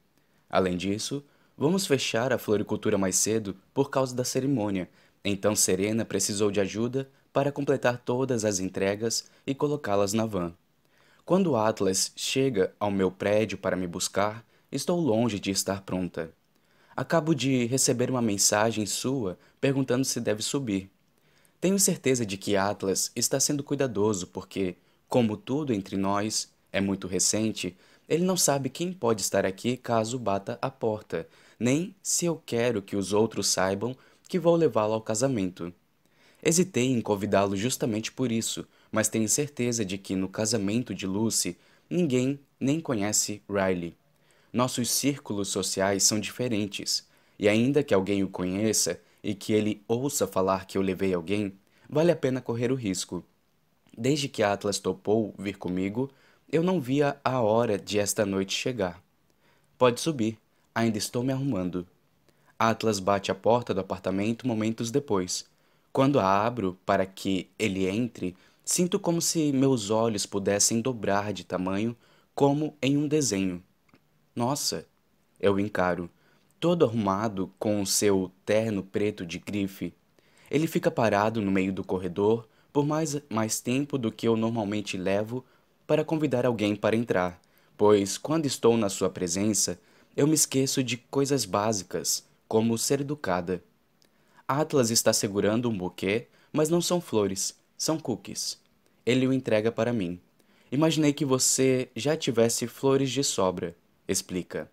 Além 0.49 0.78
disso, 0.78 1.22
vamos 1.58 1.86
fechar 1.86 2.33
a 2.33 2.38
floricultura 2.38 2.97
mais 2.97 3.17
cedo 3.17 3.54
por 3.74 3.90
causa 3.90 4.17
da 4.17 4.24
cerimônia, 4.24 4.88
então 5.22 5.54
Serena 5.54 6.06
precisou 6.06 6.51
de 6.51 6.58
ajuda 6.58 7.06
para 7.35 7.53
completar 7.53 7.99
todas 7.99 8.47
as 8.47 8.60
entregas 8.60 9.26
e 9.47 9.54
colocá-las 9.54 10.15
na 10.15 10.24
van. 10.24 10.54
Quando 11.26 11.54
Atlas 11.54 12.12
chega 12.17 12.72
ao 12.81 12.90
meu 12.90 13.10
prédio 13.10 13.58
para 13.58 13.76
me 13.76 13.86
buscar, 13.86 14.42
estou 14.72 14.99
longe 14.99 15.38
de 15.38 15.51
estar 15.51 15.83
pronta. 15.83 16.33
Acabo 16.97 17.35
de 17.35 17.67
receber 17.67 18.10
uma 18.10 18.21
mensagem 18.21 18.85
sua 18.85 19.39
perguntando 19.60 20.05
se 20.05 20.21
deve 20.21 20.42
subir. 20.42 20.90
Tenho 21.60 21.78
certeza 21.78 22.24
de 22.24 22.37
que 22.37 22.56
Atlas 22.56 23.12
está 23.15 23.39
sendo 23.39 23.62
cuidadoso 23.62 24.26
porque, 24.28 24.76
como 25.08 25.37
tudo 25.37 25.73
entre 25.73 25.97
nós 25.97 26.51
é 26.73 26.81
muito 26.81 27.06
recente, 27.06 27.76
ele 28.08 28.24
não 28.24 28.37
sabe 28.37 28.69
quem 28.69 28.92
pode 28.92 29.23
estar 29.23 29.47
aqui 29.47 29.76
caso 29.76 30.19
bata 30.19 30.58
a 30.60 30.71
porta, 30.71 31.28
nem 31.58 31.94
se 32.03 32.24
eu 32.26 32.42
quero 32.44 32.83
que 32.83 32.97
os 32.97 33.12
outros 33.12 33.47
saibam 33.49 33.94
que 34.28 34.39
vou 34.39 34.56
levá-lo 34.56 34.94
ao 34.94 35.01
casamento. 35.01 35.73
Hesitei 36.42 36.90
em 36.90 37.01
convidá-lo 37.01 37.56
justamente 37.56 38.10
por 38.10 38.33
isso, 38.33 38.67
mas 38.90 39.08
tenho 39.08 39.28
certeza 39.28 39.85
de 39.85 39.99
que 39.99 40.17
no 40.17 40.28
casamento 40.28 40.94
de 40.94 41.06
Lucy 41.06 41.56
ninguém 41.89 42.40
nem 42.58 42.81
conhece 42.81 43.42
Riley. 43.49 43.94
Nossos 44.52 44.90
círculos 44.90 45.49
sociais 45.49 46.02
são 46.02 46.18
diferentes, 46.18 47.06
e 47.38 47.49
ainda 47.49 47.83
que 47.83 47.94
alguém 47.94 48.22
o 48.22 48.28
conheça, 48.28 49.00
e 49.22 49.34
que 49.34 49.52
ele 49.52 49.83
ouça 49.86 50.26
falar 50.26 50.66
que 50.66 50.76
eu 50.76 50.83
levei 50.83 51.15
alguém, 51.15 51.52
vale 51.88 52.10
a 52.10 52.16
pena 52.16 52.40
correr 52.40 52.72
o 52.72 52.74
risco. 52.74 53.24
Desde 53.97 54.28
que 54.28 54.42
Atlas 54.42 54.78
topou 54.78 55.34
vir 55.38 55.56
comigo, 55.56 56.10
eu 56.50 56.62
não 56.62 56.81
via 56.81 57.16
a 57.24 57.40
hora 57.40 57.78
de 57.78 57.99
esta 57.99 58.26
noite 58.26 58.54
chegar. 58.54 59.02
Pode 59.78 60.00
subir, 60.00 60.38
ainda 60.74 60.99
estou 60.99 61.22
me 61.22 61.33
arrumando. 61.33 61.86
Atlas 62.58 62.99
bate 62.99 63.31
a 63.31 63.34
porta 63.34 63.72
do 63.72 63.81
apartamento 63.81 64.47
momentos 64.47 64.90
depois. 64.90 65.44
Quando 65.92 66.18
a 66.18 66.47
abro 66.47 66.78
para 66.84 67.06
que 67.06 67.49
ele 67.58 67.86
entre, 67.86 68.36
sinto 68.65 68.99
como 68.99 69.20
se 69.20 69.52
meus 69.52 69.90
olhos 69.90 70.26
pudessem 70.26 70.81
dobrar 70.81 71.33
de 71.33 71.44
tamanho, 71.44 71.97
como 72.34 72.76
em 72.83 72.97
um 72.97 73.08
desenho. 73.08 73.62
Nossa, 74.40 74.87
eu 75.39 75.60
encaro 75.60 76.08
todo 76.58 76.87
arrumado 76.87 77.53
com 77.58 77.83
o 77.83 77.87
seu 77.87 78.33
terno 78.47 78.83
preto 78.83 79.26
de 79.26 79.39
grife. 79.39 79.92
Ele 80.51 80.67
fica 80.67 80.90
parado 80.90 81.42
no 81.42 81.51
meio 81.51 81.71
do 81.71 81.85
corredor 81.85 82.49
por 82.73 82.87
mais, 82.87 83.21
mais 83.28 83.60
tempo 83.60 83.99
do 83.99 84.10
que 84.10 84.26
eu 84.26 84.39
normalmente 84.39 84.97
levo 84.97 85.44
para 85.87 86.06
convidar 86.06 86.47
alguém 86.47 86.74
para 86.74 86.97
entrar, 86.97 87.39
pois 87.76 88.17
quando 88.17 88.47
estou 88.47 88.78
na 88.78 88.89
sua 88.89 89.10
presença, 89.10 89.78
eu 90.17 90.26
me 90.26 90.33
esqueço 90.33 90.83
de 90.83 90.97
coisas 90.97 91.44
básicas, 91.44 92.24
como 92.49 92.78
ser 92.78 93.03
educada. 93.03 93.62
Atlas 94.49 94.90
está 94.90 95.12
segurando 95.12 95.69
um 95.69 95.76
buquê, 95.76 96.28
mas 96.51 96.71
não 96.71 96.81
são 96.81 96.99
flores, 96.99 97.55
são 97.76 97.99
cookies. 97.99 98.58
Ele 99.05 99.26
o 99.26 99.35
entrega 99.35 99.71
para 99.71 99.92
mim. 99.92 100.19
Imaginei 100.73 101.12
que 101.12 101.26
você 101.26 101.90
já 101.94 102.17
tivesse 102.17 102.67
flores 102.67 103.10
de 103.10 103.23
sobra, 103.23 103.76
explica. 104.10 104.71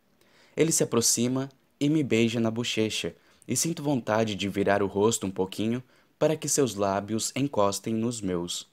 Ele 0.56 0.72
se 0.72 0.84
aproxima 0.84 1.50
e 1.80 1.90
me 1.90 2.04
beija 2.04 2.40
na 2.40 2.50
bochecha, 2.50 3.16
e 3.48 3.56
sinto 3.56 3.84
vontade 3.84 4.36
de 4.36 4.50
virar 4.50 4.82
o 4.84 4.88
rosto 4.88 5.26
um 5.26 5.32
pouquinho 5.32 5.82
para 6.20 6.36
que 6.36 6.50
seus 6.50 6.76
lábios 6.76 7.32
encostem 7.36 7.94
nos 7.94 8.20
meus. 8.20 8.68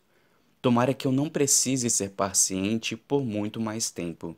Tomara 0.61 0.95
que 0.95 1.07
eu 1.07 1.13
não 1.13 1.29
precise 1.29 1.91
ser 1.91 2.11
paciente 2.11 2.97
por 2.97 3.25
muito 3.25 3.61
mais 3.61 3.91
tempo. 3.91 4.35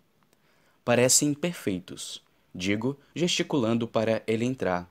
Parecem 0.85 1.33
perfeitos, 1.33 2.23
digo, 2.55 2.99
gesticulando 3.15 3.87
para 3.87 4.23
ele 4.27 4.45
entrar. 4.45 4.91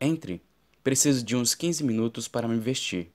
Entre. 0.00 0.40
Preciso 0.82 1.22
de 1.22 1.36
uns 1.36 1.54
15 1.54 1.84
minutos 1.84 2.26
para 2.26 2.48
me 2.48 2.58
vestir. 2.58 3.12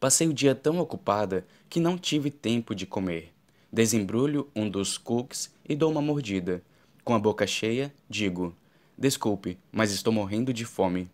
Passei 0.00 0.26
o 0.26 0.34
dia 0.34 0.54
tão 0.54 0.78
ocupada 0.78 1.46
que 1.70 1.78
não 1.78 1.96
tive 1.96 2.30
tempo 2.30 2.74
de 2.74 2.86
comer. 2.86 3.35
Desembrulho 3.72 4.48
um 4.54 4.68
dos 4.68 4.96
cookies 4.96 5.52
e 5.68 5.74
dou 5.74 5.90
uma 5.90 6.00
mordida. 6.00 6.62
Com 7.04 7.14
a 7.14 7.18
boca 7.18 7.46
cheia, 7.46 7.92
digo: 8.08 8.54
Desculpe, 8.96 9.58
mas 9.70 9.92
estou 9.92 10.12
morrendo 10.12 10.52
de 10.52 10.64
fome. 10.64 11.10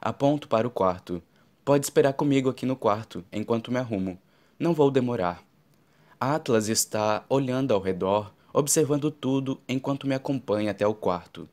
Aponto 0.00 0.48
para 0.48 0.66
o 0.66 0.70
quarto. 0.70 1.22
Pode 1.64 1.84
esperar 1.84 2.14
comigo 2.14 2.48
aqui 2.48 2.64
no 2.64 2.74
quarto, 2.74 3.24
enquanto 3.30 3.70
me 3.70 3.78
arrumo. 3.78 4.18
Não 4.58 4.72
vou 4.72 4.90
demorar. 4.90 5.44
Atlas 6.18 6.68
está 6.68 7.24
olhando 7.28 7.72
ao 7.72 7.80
redor, 7.80 8.34
observando 8.52 9.10
tudo 9.10 9.60
enquanto 9.68 10.06
me 10.06 10.14
acompanha 10.14 10.70
até 10.70 10.86
o 10.86 10.94
quarto. 10.94 11.48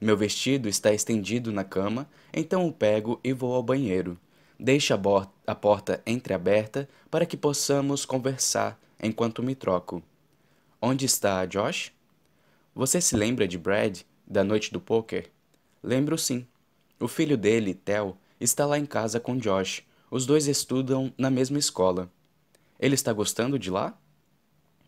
Meu 0.00 0.16
vestido 0.16 0.68
está 0.68 0.92
estendido 0.92 1.50
na 1.50 1.64
cama, 1.64 2.08
então 2.32 2.66
o 2.66 2.72
pego 2.72 3.18
e 3.24 3.32
vou 3.32 3.54
ao 3.54 3.62
banheiro. 3.62 4.18
Deixo 4.64 4.94
a, 4.94 4.98
a 5.46 5.54
porta 5.54 6.02
entreaberta 6.06 6.88
para 7.10 7.26
que 7.26 7.36
possamos 7.36 8.06
conversar 8.06 8.80
enquanto 8.98 9.42
me 9.42 9.54
troco. 9.54 10.02
Onde 10.80 11.04
está 11.04 11.44
Josh? 11.44 11.92
Você 12.74 12.98
se 12.98 13.14
lembra 13.14 13.46
de 13.46 13.58
Brad? 13.58 14.00
da 14.26 14.42
noite 14.42 14.72
do 14.72 14.80
poker? 14.80 15.30
Lembro 15.82 16.16
sim. 16.16 16.46
O 16.98 17.06
filho 17.06 17.36
dele, 17.36 17.74
Theo, 17.74 18.16
está 18.40 18.64
lá 18.64 18.78
em 18.78 18.86
casa 18.86 19.20
com 19.20 19.36
Josh. 19.36 19.82
Os 20.10 20.24
dois 20.24 20.46
estudam 20.46 21.12
na 21.18 21.30
mesma 21.30 21.58
escola. 21.58 22.10
Ele 22.80 22.94
está 22.94 23.12
gostando 23.12 23.58
de 23.58 23.70
lá? 23.70 23.92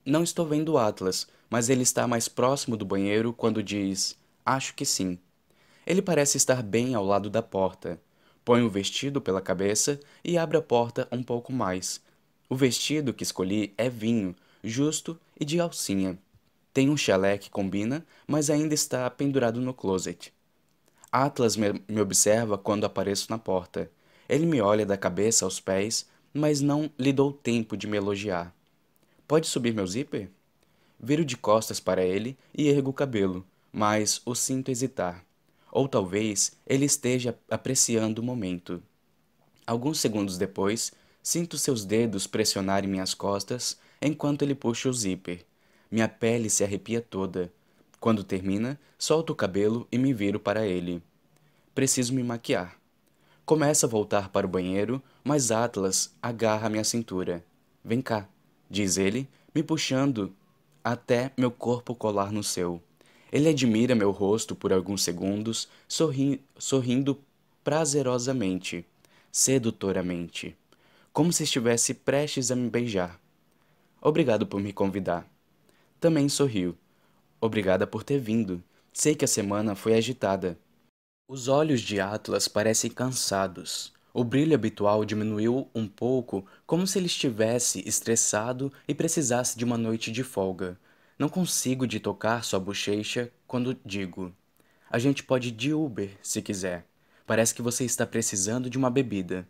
Não 0.07 0.23
estou 0.23 0.47
vendo 0.47 0.73
o 0.73 0.79
Atlas, 0.79 1.29
mas 1.51 1.69
ele 1.69 1.83
está 1.83 2.09
mais 2.09 2.29
próximo 2.29 2.79
do 2.79 2.87
banheiro 2.87 3.31
quando 3.31 3.63
diz: 3.63 4.17
Acho 4.43 4.75
que 4.75 4.87
sim. 4.87 5.19
Ele 5.87 6.01
parece 6.01 6.39
estar 6.39 6.63
bem 6.63 6.95
ao 6.95 7.05
lado 7.05 7.29
da 7.29 7.43
porta. 7.43 8.01
Põe 8.47 8.63
o 8.63 8.71
vestido 8.71 9.21
pela 9.21 9.41
cabeça 9.41 9.99
e 10.25 10.39
abre 10.39 10.57
a 10.57 10.63
porta 10.63 11.09
um 11.11 11.21
pouco 11.21 11.53
mais. 11.53 12.01
O 12.49 12.55
vestido 12.55 13.13
que 13.13 13.25
escolhi 13.25 13.75
é 13.77 13.91
vinho, 13.91 14.37
justo 14.63 15.19
e 15.39 15.45
de 15.45 15.59
alcinha. 15.59 16.17
Tem 16.73 16.89
um 16.89 16.97
chalé 16.97 17.39
que 17.39 17.51
combina, 17.51 18.07
mas 18.25 18.49
ainda 18.49 18.73
está 18.73 19.11
pendurado 19.11 19.61
no 19.61 19.75
closet. 19.75 20.33
Atlas 21.11 21.57
me, 21.57 21.83
me 21.89 22.01
observa 22.01 22.57
quando 22.57 22.85
apareço 22.85 23.27
na 23.31 23.37
porta. 23.37 23.91
Ele 24.29 24.47
me 24.47 24.61
olha 24.61 24.87
da 24.87 24.97
cabeça 24.97 25.45
aos 25.45 25.59
pés, 25.59 26.07
mas 26.33 26.61
não 26.61 26.89
lhe 26.97 27.13
dou 27.13 27.33
tempo 27.33 27.77
de 27.77 27.89
me 27.89 27.97
elogiar. 27.97 28.55
Pode 29.27 29.49
subir 29.49 29.75
meu 29.75 29.89
zíper? 29.89 30.31
Viro 31.01 31.25
de 31.25 31.37
costas 31.37 31.81
para 31.81 32.05
ele 32.05 32.39
e 32.57 32.69
ergo 32.69 32.91
o 32.91 32.95
cabelo, 32.95 33.45
mas 33.73 34.23
o 34.25 34.37
sinto 34.37 34.71
hesitar. 34.71 35.26
Ou 35.77 35.87
talvez 35.87 36.53
ele 36.67 36.87
esteja 36.87 37.39
apreciando 37.51 38.23
o 38.23 38.25
momento. 38.25 38.83
Alguns 39.67 40.01
segundos 40.01 40.39
depois, 40.39 40.91
sinto 41.23 41.59
seus 41.59 41.85
dedos 41.85 42.27
pressionarem 42.27 42.89
minhas 42.89 43.13
costas 43.13 43.79
enquanto 44.01 44.41
ele 44.41 44.55
puxa 44.55 44.89
o 44.89 44.93
zíper. 44.95 45.45
Minha 45.91 46.09
pele 46.09 46.49
se 46.49 46.65
arrepia 46.65 47.03
toda. 47.03 47.53
Quando 48.01 48.25
termina, 48.25 48.81
solto 48.99 49.35
o 49.35 49.37
cabelo 49.37 49.87
e 49.93 49.99
me 49.99 50.15
viro 50.15 50.41
para 50.41 50.67
ele. 50.67 51.03
Preciso 51.75 52.15
me 52.15 52.23
maquiar. 52.23 52.81
Começa 53.45 53.85
a 53.85 53.91
voltar 53.91 54.31
para 54.31 54.47
o 54.47 54.51
banheiro, 54.51 55.03
mas 55.23 55.51
Atlas 55.51 56.17
agarra 56.23 56.71
minha 56.71 56.85
cintura. 56.85 57.45
Vem 57.85 58.01
cá, 58.01 58.27
diz 58.71 58.97
ele, 58.97 59.29
me 59.55 59.63
puxando 59.63 60.35
até 60.83 61.33
meu 61.37 61.51
corpo 61.51 61.95
colar 61.95 62.33
no 62.33 62.43
seu. 62.43 62.81
Ele 63.33 63.49
admira 63.49 63.95
meu 63.95 64.11
rosto 64.11 64.55
por 64.55 64.73
alguns 64.73 65.03
segundos, 65.03 65.69
sorri 65.89 66.41
sorrindo 66.59 67.21
prazerosamente, 67.65 68.85
sedutoramente, 69.33 70.57
como 71.13 71.33
se 71.33 71.43
estivesse 71.43 71.93
prestes 71.95 72.51
a 72.51 72.57
me 72.57 72.71
beijar. 72.71 73.21
Obrigado 74.01 74.47
por 74.47 74.61
me 74.61 74.73
convidar. 74.73 75.29
Também 75.99 76.29
sorriu. 76.29 76.77
Obrigada 77.41 77.87
por 77.87 78.05
ter 78.05 78.21
vindo. 78.21 78.63
Sei 78.93 79.15
que 79.15 79.25
a 79.25 79.29
semana 79.29 79.75
foi 79.75 79.95
agitada. 79.95 80.59
Os 81.29 81.49
olhos 81.49 81.81
de 81.81 81.99
Atlas 81.99 82.47
parecem 82.47 82.91
cansados. 82.91 83.93
O 84.15 84.23
brilho 84.23 84.55
habitual 84.55 85.05
diminuiu 85.05 85.69
um 85.75 85.87
pouco, 85.89 86.47
como 86.67 86.87
se 86.87 86.99
ele 86.99 87.07
estivesse 87.07 87.87
estressado 87.87 88.73
e 88.87 88.95
precisasse 88.95 89.59
de 89.59 89.65
uma 89.65 89.77
noite 89.77 90.13
de 90.13 90.23
folga. 90.23 90.79
Não 91.19 91.31
consigo 91.31 91.87
de 91.87 91.99
tocar 91.99 92.45
sua 92.45 92.61
bochecha 92.61 93.33
quando 93.47 93.79
digo: 93.83 94.35
A 94.91 94.99
gente 94.99 95.23
pode 95.23 95.49
ir 95.49 95.53
de 95.53 95.73
Uber, 95.73 96.11
se 96.23 96.43
quiser. 96.43 96.87
Parece 97.27 97.55
que 97.55 97.63
você 97.63 97.87
está 97.87 98.07
precisando 98.07 98.69
de 98.69 98.77
uma 98.77 98.91
bebida. 98.91 99.49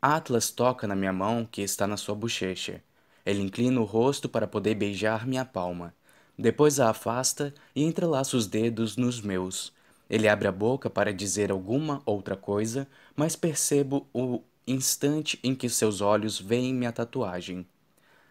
Atlas 0.00 0.52
toca 0.52 0.86
na 0.86 0.94
minha 0.94 1.12
mão 1.12 1.44
que 1.44 1.62
está 1.62 1.84
na 1.88 1.96
sua 1.96 2.14
bochecha. 2.14 2.80
Ele 3.26 3.42
inclina 3.42 3.80
o 3.80 3.84
rosto 3.84 4.28
para 4.28 4.46
poder 4.46 4.76
beijar 4.76 5.26
minha 5.26 5.44
palma. 5.44 5.92
Depois 6.38 6.78
a 6.78 6.90
afasta 6.90 7.52
e 7.74 7.82
entrelaça 7.82 8.36
os 8.36 8.46
dedos 8.46 8.96
nos 8.96 9.20
meus. 9.20 9.72
Ele 10.08 10.28
abre 10.28 10.46
a 10.46 10.52
boca 10.52 10.88
para 10.88 11.12
dizer 11.12 11.50
alguma 11.50 12.02
outra 12.06 12.36
coisa, 12.36 12.86
mas 13.16 13.34
percebo 13.34 14.06
o 14.12 14.42
instante 14.64 15.40
em 15.42 15.56
que 15.56 15.68
seus 15.68 16.00
olhos 16.00 16.40
veem 16.40 16.72
minha 16.72 16.92
tatuagem. 16.92 17.66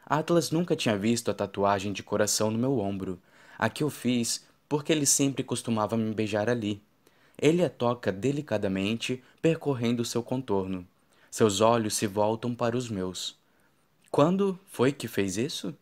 Atlas 0.06 0.52
nunca 0.52 0.76
tinha 0.76 0.98
visto 0.98 1.32
a 1.32 1.34
tatuagem 1.34 1.94
de 1.94 2.04
coração 2.04 2.52
no 2.52 2.58
meu 2.58 2.80
ombro. 2.80 3.20
A 3.58 3.70
que 3.70 3.84
eu 3.84 3.90
fiz 3.90 4.46
porque 4.68 4.92
ele 4.92 5.06
sempre 5.06 5.44
costumava 5.44 5.96
me 5.96 6.14
beijar 6.14 6.50
ali. 6.50 6.82
Ele 7.40 7.64
a 7.64 7.70
toca 7.70 8.12
delicadamente, 8.12 9.24
percorrendo 9.42 10.06
seu 10.06 10.24
contorno. 10.24 10.88
Seus 11.30 11.62
olhos 11.62 11.96
se 11.96 12.08
voltam 12.08 12.54
para 12.54 12.78
os 12.78 12.90
meus. 12.90 13.38
Quando 14.12 14.60
foi 14.68 14.92
que 14.92 15.08
fez 15.08 15.38
isso? 15.38 15.76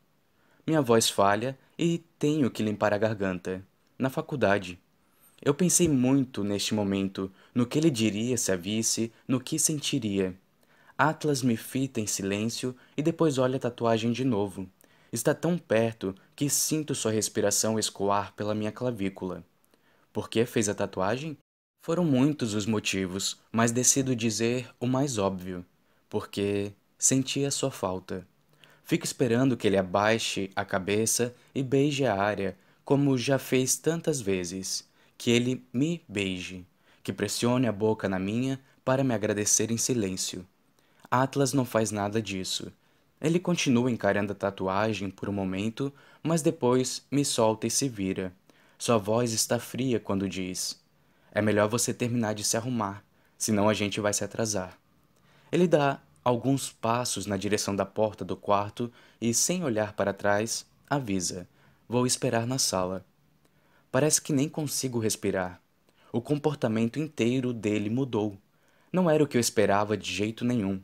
Minha 0.66 0.82
voz 0.82 1.10
falha 1.10 1.58
e 1.78 2.04
tenho 2.18 2.50
que 2.50 2.64
limpar 2.64 2.94
a 2.94 2.98
garganta. 2.98 3.64
Na 3.98 4.10
faculdade. 4.10 4.80
Eu 5.42 5.54
pensei 5.54 5.90
muito 5.90 6.44
neste 6.44 6.74
momento, 6.74 7.32
no 7.54 7.66
que 7.66 7.80
ele 7.80 7.90
diria 7.90 8.38
se 8.38 8.52
a 8.52 8.56
visse, 8.56 9.12
no 9.28 9.40
que 9.40 9.58
sentiria. 9.58 10.36
Atlas 11.04 11.42
me 11.42 11.58
fita 11.58 12.00
em 12.00 12.06
silêncio 12.06 12.76
e 12.96 13.02
depois 13.02 13.40
olha 13.40 13.56
a 13.56 13.60
tatuagem 13.60 14.12
de 14.12 14.24
novo. 14.24 14.70
Está 15.12 15.34
tão 15.34 15.58
perto 15.58 16.14
que 16.36 16.48
sinto 16.48 16.94
sua 16.94 17.12
respiração 17.12 17.80
escoar 17.80 18.36
pela 18.36 18.54
minha 18.54 18.72
clavícula. 18.72 19.44
Por 20.14 20.30
que 20.30 20.46
fez 20.46 20.70
a 20.70 20.76
tatuagem? 20.76 21.36
Foram 21.84 22.06
muitos 22.06 22.54
os 22.54 22.68
motivos, 22.68 23.40
mas 23.52 23.72
decido 23.72 24.16
dizer 24.16 24.70
o 24.80 24.86
mais 24.86 25.18
óbvio. 25.18 25.66
Porque 26.08 26.72
sentia 27.00 27.50
sua 27.50 27.72
falta. 27.72 28.24
Fico 28.84 29.04
esperando 29.04 29.58
que 29.58 29.66
ele 29.66 29.78
abaixe 29.78 30.52
a 30.56 30.64
cabeça 30.64 31.34
e 31.56 31.64
beije 31.64 32.06
a 32.06 32.14
área, 32.16 32.56
como 32.86 33.18
já 33.18 33.40
fez 33.40 33.76
tantas 33.76 34.22
vezes 34.22 34.88
que 35.18 35.32
ele 35.32 35.66
me 35.74 36.06
beije, 36.08 36.64
que 37.02 37.12
pressione 37.12 37.66
a 37.66 37.72
boca 37.72 38.08
na 38.08 38.20
minha 38.20 38.62
para 38.86 39.04
me 39.04 39.16
agradecer 39.16 39.72
em 39.72 39.78
silêncio. 39.78 40.46
Atlas 41.14 41.52
não 41.52 41.66
faz 41.66 41.92
nada 41.92 42.22
disso. 42.22 42.72
Ele 43.20 43.38
continua 43.38 43.92
encarando 43.92 44.32
a 44.32 44.36
tatuagem 44.36 45.10
por 45.10 45.28
um 45.28 45.34
momento, 45.34 45.94
mas 46.24 46.42
depois 46.42 47.06
me 47.12 47.26
solta 47.26 47.68
e 47.68 47.70
se 47.70 47.90
vira. 47.90 48.34
Sua 48.78 48.98
voz 48.98 49.34
está 49.34 49.60
fria 49.60 50.00
quando 50.00 50.30
diz: 50.30 50.82
É 51.30 51.42
melhor 51.42 51.68
você 51.68 51.94
terminar 51.94 52.34
de 52.34 52.46
se 52.46 52.56
arrumar, 52.56 53.04
senão 53.38 53.68
a 53.68 53.74
gente 53.74 54.00
vai 54.00 54.14
se 54.14 54.24
atrasar. 54.24 54.80
Ele 55.52 55.68
dá 55.68 56.00
alguns 56.24 56.72
passos 56.72 57.26
na 57.26 57.36
direção 57.36 57.76
da 57.76 57.86
porta 57.86 58.24
do 58.24 58.38
quarto 58.38 58.90
e, 59.20 59.34
sem 59.34 59.66
olhar 59.66 59.92
para 59.92 60.14
trás, 60.14 60.66
avisa: 60.90 61.46
Vou 61.90 62.08
esperar 62.08 62.48
na 62.48 62.58
sala. 62.58 63.06
Parece 63.92 64.22
que 64.22 64.32
nem 64.32 64.48
consigo 64.48 64.98
respirar. 64.98 65.62
O 66.14 66.22
comportamento 66.22 66.98
inteiro 66.98 67.52
dele 67.52 67.90
mudou. 67.90 68.38
Não 68.94 69.10
era 69.10 69.22
o 69.22 69.28
que 69.28 69.36
eu 69.36 69.42
esperava 69.42 69.98
de 69.98 70.10
jeito 70.10 70.46
nenhum. 70.46 70.82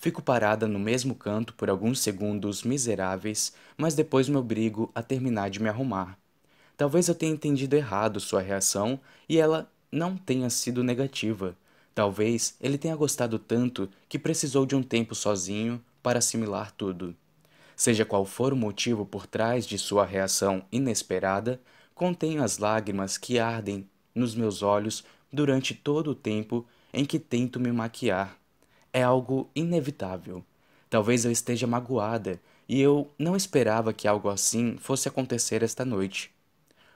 Fico 0.00 0.20
parada 0.20 0.66
no 0.66 0.78
mesmo 0.78 1.14
canto 1.14 1.54
por 1.54 1.70
alguns 1.70 2.00
segundos 2.00 2.64
miseráveis, 2.64 3.52
mas 3.76 3.94
depois 3.94 4.28
me 4.28 4.36
obrigo 4.36 4.90
a 4.94 5.02
terminar 5.02 5.50
de 5.50 5.62
me 5.62 5.68
arrumar. 5.68 6.18
Talvez 6.76 7.06
eu 7.06 7.14
tenha 7.14 7.32
entendido 7.32 7.76
errado 7.76 8.18
sua 8.18 8.40
reação 8.40 8.98
e 9.28 9.38
ela 9.38 9.70
não 9.92 10.16
tenha 10.16 10.50
sido 10.50 10.82
negativa. 10.82 11.54
Talvez 11.94 12.56
ele 12.60 12.78
tenha 12.78 12.96
gostado 12.96 13.38
tanto 13.38 13.88
que 14.08 14.18
precisou 14.18 14.66
de 14.66 14.74
um 14.74 14.82
tempo 14.82 15.14
sozinho 15.14 15.80
para 16.02 16.18
assimilar 16.18 16.72
tudo. 16.72 17.14
Seja 17.76 18.04
qual 18.04 18.24
for 18.24 18.52
o 18.52 18.56
motivo 18.56 19.06
por 19.06 19.26
trás 19.26 19.66
de 19.66 19.78
sua 19.78 20.04
reação 20.04 20.64
inesperada, 20.72 21.60
Contenho 22.00 22.42
as 22.42 22.56
lágrimas 22.56 23.18
que 23.18 23.38
ardem 23.38 23.86
nos 24.14 24.34
meus 24.34 24.62
olhos 24.62 25.04
durante 25.30 25.74
todo 25.74 26.12
o 26.12 26.14
tempo 26.14 26.66
em 26.94 27.04
que 27.04 27.18
tento 27.18 27.60
me 27.60 27.70
maquiar. 27.70 28.39
É 28.92 29.02
algo 29.02 29.48
inevitável. 29.54 30.44
Talvez 30.88 31.24
eu 31.24 31.30
esteja 31.30 31.66
magoada 31.66 32.40
e 32.68 32.80
eu 32.80 33.10
não 33.18 33.36
esperava 33.36 33.92
que 33.92 34.08
algo 34.08 34.28
assim 34.28 34.76
fosse 34.78 35.08
acontecer 35.08 35.62
esta 35.62 35.84
noite. 35.84 36.32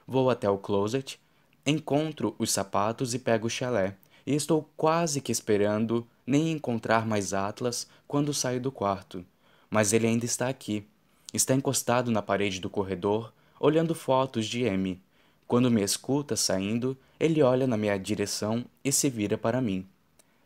Vou 0.07 0.29
até 0.29 0.49
o 0.49 0.57
closet, 0.57 1.19
encontro 1.65 2.35
os 2.37 2.51
sapatos 2.51 3.13
e 3.13 3.19
pego 3.19 3.47
o 3.47 3.49
chalé, 3.49 3.95
e 4.25 4.35
estou 4.35 4.69
quase 4.77 5.21
que 5.21 5.31
esperando 5.31 6.05
nem 6.25 6.51
encontrar 6.51 7.05
mais 7.05 7.33
Atlas 7.33 7.87
quando 8.07 8.33
saio 8.33 8.59
do 8.59 8.71
quarto. 8.71 9.25
Mas 9.69 9.93
ele 9.93 10.07
ainda 10.07 10.25
está 10.25 10.49
aqui. 10.49 10.85
Está 11.33 11.53
encostado 11.53 12.11
na 12.11 12.21
parede 12.21 12.59
do 12.59 12.69
corredor, 12.69 13.33
olhando 13.59 13.95
fotos 13.95 14.45
de 14.45 14.63
M. 14.63 15.01
Quando 15.47 15.71
me 15.71 15.83
escuta 15.83 16.35
saindo, 16.35 16.97
ele 17.19 17.41
olha 17.41 17.67
na 17.67 17.77
minha 17.77 17.97
direção 17.97 18.65
e 18.83 18.91
se 18.91 19.09
vira 19.09 19.37
para 19.37 19.61
mim. 19.61 19.85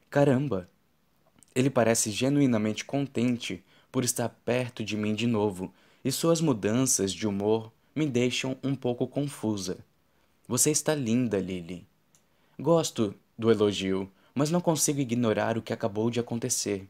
Caramba! 0.10 0.70
Ele 1.56 1.70
parece 1.70 2.12
genuinamente 2.12 2.86
contente 2.86 3.64
por 3.92 4.04
estar 4.04 4.30
perto 4.30 4.84
de 4.84 4.96
mim 4.96 5.16
de 5.16 5.28
novo, 5.28 5.74
e 6.04 6.12
suas 6.12 6.42
mudanças 6.42 7.12
de 7.12 7.28
humor 7.28 7.72
me 7.96 8.06
deixam 8.06 8.56
um 8.64 8.76
pouco 8.76 9.08
confusa. 9.08 9.80
Você 10.48 10.72
está 10.72 10.96
linda, 10.96 11.40
Lily. 11.40 11.86
Gosto 12.58 13.14
do 13.38 13.52
elogio, 13.52 14.10
mas 14.34 14.52
não 14.52 14.62
consigo 14.62 15.00
ignorar 15.00 15.58
o 15.58 15.62
que 15.62 15.74
acabou 15.74 16.10
de 16.10 16.20
acontecer. 16.20 16.88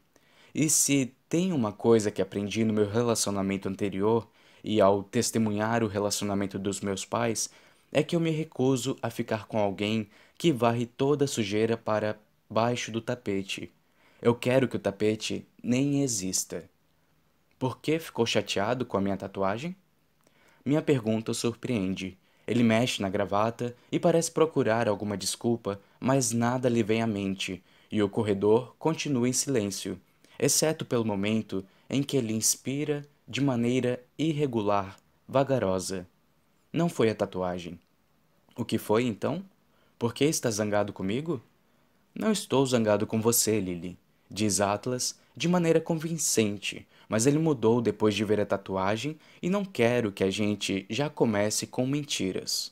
E 0.53 0.69
se 0.69 1.13
tem 1.27 1.53
uma 1.53 1.71
coisa 1.71 2.11
que 2.11 2.21
aprendi 2.21 2.63
no 2.63 2.73
meu 2.73 2.89
relacionamento 2.89 3.69
anterior, 3.69 4.27
e 4.63 4.81
ao 4.81 5.03
testemunhar 5.03 5.83
o 5.83 5.87
relacionamento 5.87 6.59
dos 6.59 6.81
meus 6.81 7.05
pais, 7.05 7.49
é 7.91 8.03
que 8.03 8.15
eu 8.15 8.19
me 8.19 8.29
recuso 8.29 8.97
a 9.01 9.09
ficar 9.09 9.47
com 9.47 9.57
alguém 9.57 10.09
que 10.37 10.51
varre 10.51 10.85
toda 10.85 11.25
a 11.25 11.27
sujeira 11.27 11.77
para 11.77 12.19
baixo 12.49 12.91
do 12.91 13.01
tapete. 13.01 13.71
Eu 14.21 14.35
quero 14.35 14.67
que 14.67 14.75
o 14.75 14.79
tapete 14.79 15.47
nem 15.63 16.03
exista. 16.03 16.69
Por 17.57 17.79
que 17.79 17.97
ficou 17.99 18.25
chateado 18.25 18.85
com 18.85 18.97
a 18.97 19.01
minha 19.01 19.15
tatuagem? 19.15 19.75
Minha 20.65 20.81
pergunta 20.81 21.31
o 21.31 21.33
surpreende. 21.33 22.17
Ele 22.45 22.63
mexe 22.63 23.01
na 23.01 23.09
gravata 23.09 23.75
e 23.91 23.99
parece 23.99 24.31
procurar 24.31 24.89
alguma 24.89 25.15
desculpa, 25.15 25.79
mas 25.99 26.31
nada 26.31 26.67
lhe 26.67 26.83
vem 26.83 27.01
à 27.01 27.07
mente, 27.07 27.63
e 27.91 28.03
o 28.03 28.09
corredor 28.09 28.75
continua 28.77 29.29
em 29.29 29.33
silêncio, 29.33 29.99
exceto 30.37 30.83
pelo 30.83 31.05
momento 31.05 31.63
em 31.89 32.03
que 32.03 32.17
ele 32.17 32.33
inspira 32.33 33.05
de 33.27 33.39
maneira 33.39 34.03
irregular, 34.17 34.97
vagarosa. 35.27 36.07
Não 36.73 36.89
foi 36.89 37.09
a 37.09 37.15
tatuagem. 37.15 37.79
O 38.55 38.65
que 38.65 38.77
foi 38.77 39.05
então? 39.05 39.45
Por 39.97 40.13
que 40.13 40.25
está 40.25 40.49
zangado 40.51 40.91
comigo? 40.91 41.41
Não 42.13 42.31
estou 42.31 42.65
zangado 42.65 43.07
com 43.07 43.21
você, 43.21 43.59
Lily, 43.59 43.97
diz 44.29 44.61
Atlas 44.61 45.17
de 45.35 45.47
maneira 45.47 45.79
convincente, 45.79 46.85
mas 47.07 47.25
ele 47.25 47.39
mudou 47.39 47.81
depois 47.81 48.13
de 48.13 48.23
ver 48.25 48.39
a 48.39 48.45
tatuagem 48.45 49.17
e 49.41 49.49
não 49.49 49.63
quero 49.63 50.11
que 50.11 50.23
a 50.23 50.29
gente 50.29 50.85
já 50.89 51.09
comece 51.09 51.65
com 51.65 51.87
mentiras. 51.87 52.71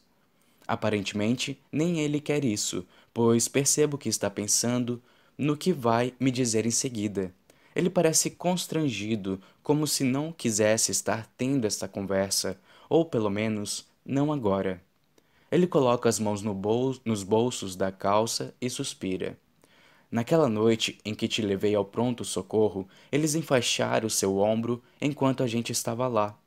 Aparentemente, 0.67 1.59
nem 1.72 1.99
ele 1.99 2.19
quer 2.19 2.43
isso, 2.43 2.85
pois 3.13 3.47
percebo 3.47 3.97
que 3.97 4.09
está 4.09 4.29
pensando 4.29 5.01
no 5.38 5.56
que 5.56 5.72
vai 5.72 6.13
me 6.19 6.29
dizer 6.29 6.65
em 6.65 6.72
seguida. 6.72 7.33
Ele 7.73 7.90
parece 7.90 8.31
constrangido, 8.31 9.40
como 9.63 9.88
se 9.88 10.03
não 10.03 10.31
quisesse 10.31 10.91
estar 10.91 11.31
tendo 11.38 11.65
esta 11.65 11.88
conversa, 11.88 12.59
ou 12.90 13.06
pelo 13.06 13.29
menos 13.29 13.88
não 14.06 14.33
agora. 14.33 14.81
Ele 15.51 15.67
coloca 15.67 16.09
as 16.09 16.19
mãos 16.19 16.41
no 16.41 16.53
bol 16.53 16.95
nos 17.06 17.23
bolsos 17.23 17.75
da 17.75 17.91
calça 17.91 18.53
e 18.59 18.69
suspira. 18.69 19.38
Naquela 20.09 20.47
noite 20.47 20.97
em 21.03 21.13
que 21.13 21.27
te 21.27 21.41
levei 21.41 21.75
ao 21.75 21.83
pronto-socorro, 21.83 22.88
eles 23.11 23.35
enfaixaram 23.35 24.09
seu 24.09 24.38
ombro 24.38 24.81
enquanto 25.01 25.43
a 25.43 25.47
gente 25.47 25.72
estava 25.72 26.07
lá. 26.07 26.38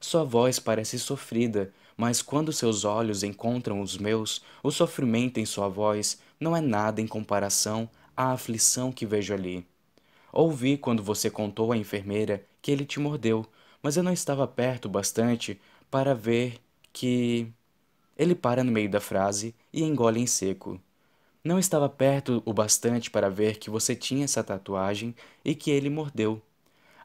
Sua 0.00 0.24
voz 0.24 0.58
parece 0.58 0.98
sofrida, 0.98 1.72
mas 1.96 2.22
quando 2.22 2.52
seus 2.52 2.84
olhos 2.84 3.22
encontram 3.22 3.80
os 3.80 3.96
meus, 3.96 4.42
o 4.62 4.70
sofrimento 4.70 5.38
em 5.38 5.46
sua 5.46 5.68
voz 5.68 6.18
não 6.40 6.56
é 6.56 6.60
nada 6.60 7.00
em 7.00 7.06
comparação 7.06 7.88
à 8.16 8.32
aflição 8.32 8.90
que 8.90 9.06
vejo 9.06 9.34
ali. 9.34 9.66
Ouvi 10.32 10.76
quando 10.76 11.02
você 11.02 11.30
contou 11.30 11.72
à 11.72 11.76
enfermeira 11.76 12.44
que 12.60 12.70
ele 12.70 12.84
te 12.84 12.98
mordeu, 12.98 13.46
mas 13.82 13.96
eu 13.96 14.02
não 14.02 14.12
estava 14.12 14.46
perto 14.48 14.88
bastante 14.88 15.60
para 15.90 16.14
ver 16.14 16.58
que. 16.92 17.46
Ele 18.16 18.34
para 18.34 18.62
no 18.64 18.72
meio 18.72 18.88
da 18.90 19.00
frase 19.00 19.54
e 19.72 19.82
engole 19.82 20.20
em 20.20 20.26
seco. 20.26 20.80
Não 21.44 21.58
estava 21.58 21.90
perto 21.90 22.42
o 22.46 22.54
bastante 22.54 23.10
para 23.10 23.28
ver 23.28 23.58
que 23.58 23.68
você 23.68 23.94
tinha 23.94 24.24
essa 24.24 24.42
tatuagem 24.42 25.14
e 25.44 25.54
que 25.54 25.70
ele 25.70 25.90
mordeu. 25.90 26.40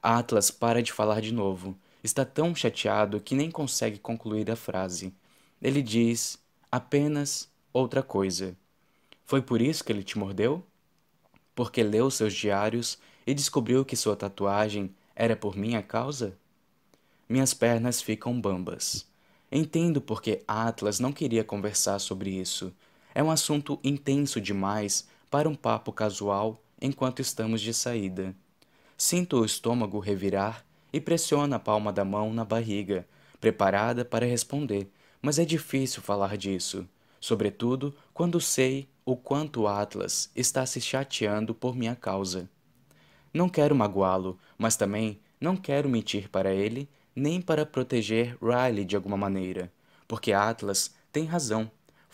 Atlas 0.02 0.50
para 0.50 0.82
de 0.82 0.94
falar 0.94 1.20
de 1.20 1.34
novo. 1.34 1.78
Está 2.02 2.24
tão 2.24 2.56
chateado 2.56 3.20
que 3.20 3.36
nem 3.36 3.52
consegue 3.52 4.00
concluir 4.00 4.50
a 4.50 4.56
frase. 4.56 5.14
Ele 5.62 5.82
diz 5.82 6.40
apenas 6.72 7.50
outra 7.74 8.02
coisa. 8.02 8.56
Foi 9.26 9.42
por 9.42 9.62
isso 9.62 9.84
que 9.84 9.92
ele 9.92 10.04
te 10.04 10.18
mordeu? 10.18 10.66
Porque 11.54 11.84
leu 11.84 12.10
seus 12.10 12.34
diários 12.34 12.98
e 13.28 13.34
descobriu 13.34 13.84
que 13.84 13.98
sua 13.98 14.16
tatuagem 14.16 14.96
era 15.14 15.36
por 15.36 15.58
minha 15.58 15.84
causa? 15.84 16.38
Minhas 17.28 17.54
pernas 17.54 18.02
ficam 18.02 18.40
bambas. 18.40 19.06
Entendo 19.52 20.00
porque 20.00 20.42
Atlas 20.48 20.98
não 20.98 21.12
queria 21.12 21.44
conversar 21.44 22.00
sobre 22.00 22.30
isso. 22.30 22.74
É 23.20 23.22
um 23.22 23.30
assunto 23.30 23.78
intenso 23.84 24.40
demais 24.40 25.06
para 25.30 25.50
um 25.50 25.54
papo 25.54 25.92
casual 25.92 26.58
enquanto 26.82 27.22
estamos 27.22 27.60
de 27.60 27.74
saída. 27.74 28.34
Sinto 28.98 29.42
o 29.42 29.46
estômago 29.46 30.00
revirar 30.00 30.66
e 30.94 31.02
pressiono 31.02 31.54
a 31.54 31.60
palma 31.60 31.92
da 31.92 32.06
mão 32.06 32.34
na 32.34 32.46
barriga, 32.46 33.06
preparada 33.42 34.06
para 34.06 34.26
responder, 34.26 34.90
mas 35.22 35.38
é 35.38 35.44
difícil 35.44 36.02
falar 36.02 36.38
disso, 36.38 36.88
sobretudo 37.20 37.94
quando 38.14 38.40
sei 38.40 38.88
o 39.04 39.18
quanto 39.18 39.68
Atlas 39.68 40.32
está 40.34 40.66
se 40.66 40.80
chateando 40.80 41.54
por 41.54 41.76
minha 41.76 41.98
causa. 41.98 42.50
Não 43.34 43.50
quero 43.50 43.76
magoá-lo, 43.76 44.40
mas 44.58 44.78
também 44.78 45.20
não 45.42 45.58
quero 45.58 45.90
mentir 45.90 46.30
para 46.30 46.54
ele, 46.54 46.88
nem 47.14 47.42
para 47.42 47.66
proteger 47.66 48.38
Riley 48.42 48.86
de 48.86 48.96
alguma 48.96 49.18
maneira, 49.18 49.70
porque 50.08 50.32
Atlas 50.32 50.96
tem 51.12 51.26
razão. 51.26 51.70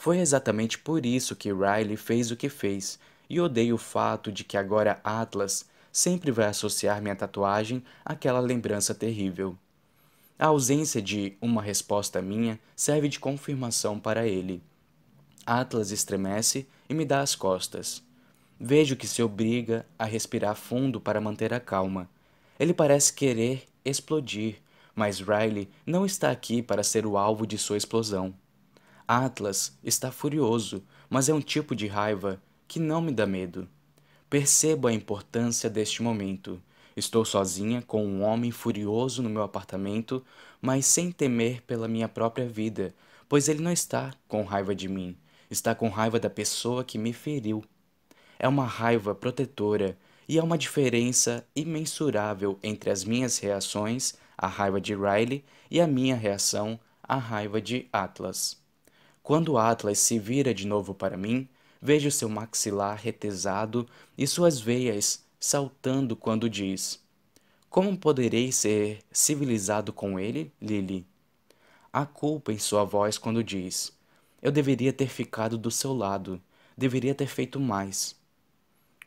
Foi 0.06 0.20
exatamente 0.20 0.78
por 0.78 1.04
isso 1.04 1.36
que 1.36 1.52
Riley 1.52 1.98
fez 1.98 2.30
o 2.30 2.36
que 2.36 2.48
fez, 2.48 3.00
e 3.28 3.42
odeio 3.42 3.74
o 3.74 3.80
fato 3.80 4.32
de 4.32 4.44
que 4.44 4.56
agora 4.56 5.00
Atlas 5.04 5.66
sempre 5.92 6.30
vai 6.30 6.46
associar 6.46 7.02
minha 7.02 7.16
tatuagem 7.16 7.84
àquela 8.06 8.40
lembrança 8.40 8.94
terrível. 8.94 9.58
A 10.38 10.46
ausência 10.46 11.02
de 11.02 11.36
uma 11.42 11.60
resposta 11.60 12.22
minha 12.22 12.60
serve 12.76 13.10
de 13.10 13.20
confirmação 13.20 14.00
para 14.00 14.28
ele. 14.28 14.62
Atlas 15.44 15.90
estremece 15.90 16.68
e 16.88 16.94
me 16.94 17.04
dá 17.04 17.22
as 17.22 17.34
costas. 17.34 18.04
Vejo 18.60 18.96
que 18.96 19.08
se 19.08 19.24
obriga 19.24 19.88
a 19.98 20.06
respirar 20.06 20.56
fundo 20.56 21.02
para 21.02 21.20
manter 21.20 21.52
a 21.52 21.60
calma. 21.60 22.08
Ele 22.60 22.76
parece 22.76 23.12
querer 23.12 23.68
explodir, 23.84 24.58
mas 24.94 25.20
Riley 25.20 25.68
não 25.84 26.06
está 26.06 26.30
aqui 26.30 26.62
para 26.62 26.84
ser 26.84 27.08
o 27.08 27.18
alvo 27.18 27.48
de 27.48 27.58
sua 27.58 27.76
explosão. 27.76 28.36
Atlas 29.08 29.78
está 29.84 30.12
furioso, 30.12 30.84
mas 31.10 31.30
é 31.30 31.34
um 31.34 31.42
tipo 31.42 31.76
de 31.76 31.88
raiva 31.88 32.42
que 32.68 32.80
não 32.80 33.02
me 33.02 33.12
dá 33.12 33.26
medo. 33.26 33.68
Percebo 34.30 34.88
a 34.88 34.94
importância 34.94 35.70
deste 35.70 36.02
momento. 36.02 36.62
Estou 36.96 37.24
sozinha 37.24 37.82
com 37.82 38.06
um 38.06 38.24
homem 38.24 38.52
furioso 38.52 39.22
no 39.22 39.30
meu 39.30 39.44
apartamento, 39.44 40.26
mas 40.62 40.86
sem 40.86 41.12
temer 41.12 41.62
pela 41.62 41.88
minha 41.88 42.08
própria 42.08 42.48
vida, 42.48 42.96
pois 43.30 43.48
ele 43.48 43.62
não 43.62 43.72
está 43.72 44.14
com 44.28 44.44
raiva 44.44 44.74
de 44.74 44.88
mim, 44.88 45.16
está 45.50 45.76
com 45.76 45.90
raiva 45.90 46.20
da 46.20 46.30
pessoa 46.30 46.84
que 46.84 46.98
me 46.98 47.14
feriu. 47.14 47.64
É 48.40 48.48
uma 48.48 48.66
raiva 48.66 49.14
protetora 49.14 49.98
e 50.28 50.40
há 50.40 50.44
uma 50.44 50.58
diferença 50.58 51.46
imensurável 51.56 52.58
entre 52.64 52.90
as 52.90 53.04
minhas 53.04 53.38
reações 53.38 54.16
à 54.38 54.48
raiva 54.48 54.82
de 54.82 54.96
Riley 54.96 55.44
e 55.70 55.80
a 55.80 55.88
minha 55.88 56.16
reação 56.16 56.80
à 57.04 57.18
raiva 57.18 57.62
de 57.62 57.88
Atlas. 57.94 58.65
Quando 59.26 59.58
Atlas 59.58 60.00
se 60.00 60.18
vira 60.18 60.54
de 60.54 60.66
novo 60.66 60.94
para 60.94 61.18
mim, 61.18 61.50
Vejo 61.86 62.10
seu 62.10 62.28
maxilar 62.28 62.98
retesado 62.98 63.88
e 64.18 64.26
suas 64.26 64.60
veias 64.60 65.24
saltando 65.40 66.16
quando 66.16 66.50
diz: 66.50 67.00
Como 67.70 67.96
poderei 67.96 68.52
ser 68.52 69.04
civilizado 69.12 69.94
com 69.94 70.20
ele, 70.20 70.52
Lily? 70.60 71.06
Há 71.94 72.04
culpa 72.04 72.52
em 72.52 72.58
sua 72.58 72.84
voz 72.84 73.20
quando 73.20 73.44
diz: 73.44 73.96
Eu 74.42 74.52
deveria 74.52 74.92
ter 74.92 75.08
ficado 75.08 75.60
do 75.60 75.70
seu 75.70 75.94
lado, 75.94 76.42
deveria 76.76 77.14
ter 77.14 77.28
feito 77.28 77.60
mais. 77.60 78.16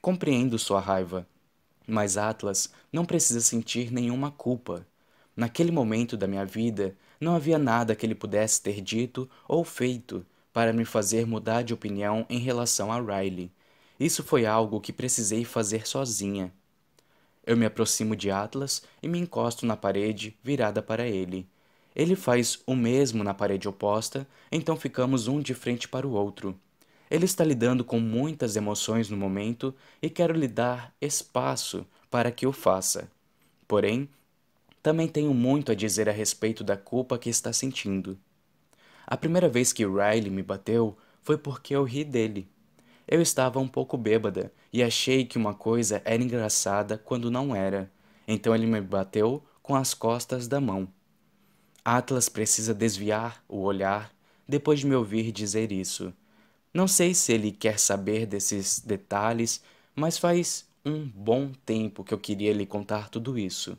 Compreendo 0.00 0.56
sua 0.56 0.78
raiva, 0.78 1.26
mas 1.84 2.16
Atlas 2.16 2.72
não 2.92 3.04
precisa 3.04 3.40
sentir 3.40 3.90
nenhuma 3.90 4.30
culpa. 4.30 4.86
Naquele 5.34 5.72
momento 5.72 6.16
da 6.16 6.28
minha 6.28 6.44
vida, 6.44 6.96
não 7.20 7.34
havia 7.34 7.58
nada 7.58 7.94
que 7.94 8.06
ele 8.06 8.14
pudesse 8.14 8.62
ter 8.62 8.80
dito 8.80 9.28
ou 9.46 9.64
feito 9.64 10.24
para 10.52 10.72
me 10.72 10.84
fazer 10.84 11.26
mudar 11.26 11.62
de 11.62 11.74
opinião 11.74 12.26
em 12.28 12.38
relação 12.38 12.92
a 12.92 13.00
Riley. 13.00 13.50
Isso 13.98 14.22
foi 14.22 14.46
algo 14.46 14.80
que 14.80 14.92
precisei 14.92 15.44
fazer 15.44 15.86
sozinha. 15.86 16.52
Eu 17.44 17.56
me 17.56 17.66
aproximo 17.66 18.14
de 18.14 18.30
Atlas 18.30 18.82
e 19.02 19.08
me 19.08 19.18
encosto 19.18 19.66
na 19.66 19.76
parede 19.76 20.36
virada 20.42 20.82
para 20.82 21.06
ele. 21.06 21.46
Ele 21.96 22.14
faz 22.14 22.60
o 22.66 22.76
mesmo 22.76 23.24
na 23.24 23.34
parede 23.34 23.68
oposta, 23.68 24.26
então 24.52 24.76
ficamos 24.76 25.26
um 25.26 25.40
de 25.40 25.54
frente 25.54 25.88
para 25.88 26.06
o 26.06 26.12
outro. 26.12 26.58
Ele 27.10 27.24
está 27.24 27.42
lidando 27.42 27.84
com 27.84 27.98
muitas 27.98 28.54
emoções 28.54 29.08
no 29.08 29.16
momento 29.16 29.74
e 30.00 30.10
quero 30.10 30.34
lhe 30.34 30.46
dar 30.46 30.94
espaço 31.00 31.86
para 32.10 32.30
que 32.30 32.46
o 32.46 32.52
faça. 32.52 33.10
Porém, 33.66 34.08
também 34.82 35.08
tenho 35.08 35.34
muito 35.34 35.72
a 35.72 35.74
dizer 35.74 36.08
a 36.08 36.12
respeito 36.12 36.62
da 36.62 36.76
culpa 36.76 37.18
que 37.18 37.28
está 37.28 37.52
sentindo. 37.52 38.18
A 39.06 39.16
primeira 39.16 39.48
vez 39.48 39.72
que 39.72 39.86
Riley 39.86 40.30
me 40.30 40.42
bateu 40.42 40.96
foi 41.22 41.36
porque 41.36 41.74
eu 41.74 41.84
ri 41.84 42.04
dele. 42.04 42.48
Eu 43.06 43.22
estava 43.22 43.58
um 43.58 43.66
pouco 43.66 43.96
bêbada 43.96 44.52
e 44.72 44.82
achei 44.82 45.24
que 45.24 45.38
uma 45.38 45.54
coisa 45.54 46.02
era 46.04 46.22
engraçada 46.22 46.98
quando 46.98 47.30
não 47.30 47.54
era. 47.54 47.90
Então 48.26 48.54
ele 48.54 48.66
me 48.66 48.80
bateu 48.80 49.42
com 49.62 49.74
as 49.74 49.94
costas 49.94 50.46
da 50.46 50.60
mão. 50.60 50.88
Atlas 51.84 52.28
precisa 52.28 52.74
desviar 52.74 53.42
o 53.48 53.62
olhar 53.62 54.12
depois 54.46 54.80
de 54.80 54.86
me 54.86 54.94
ouvir 54.94 55.32
dizer 55.32 55.72
isso. 55.72 56.12
Não 56.72 56.86
sei 56.86 57.14
se 57.14 57.32
ele 57.32 57.50
quer 57.50 57.78
saber 57.78 58.26
desses 58.26 58.80
detalhes, 58.80 59.62
mas 59.94 60.18
faz 60.18 60.66
um 60.84 61.06
bom 61.06 61.50
tempo 61.64 62.04
que 62.04 62.12
eu 62.12 62.18
queria 62.18 62.52
lhe 62.52 62.66
contar 62.66 63.08
tudo 63.08 63.38
isso. 63.38 63.76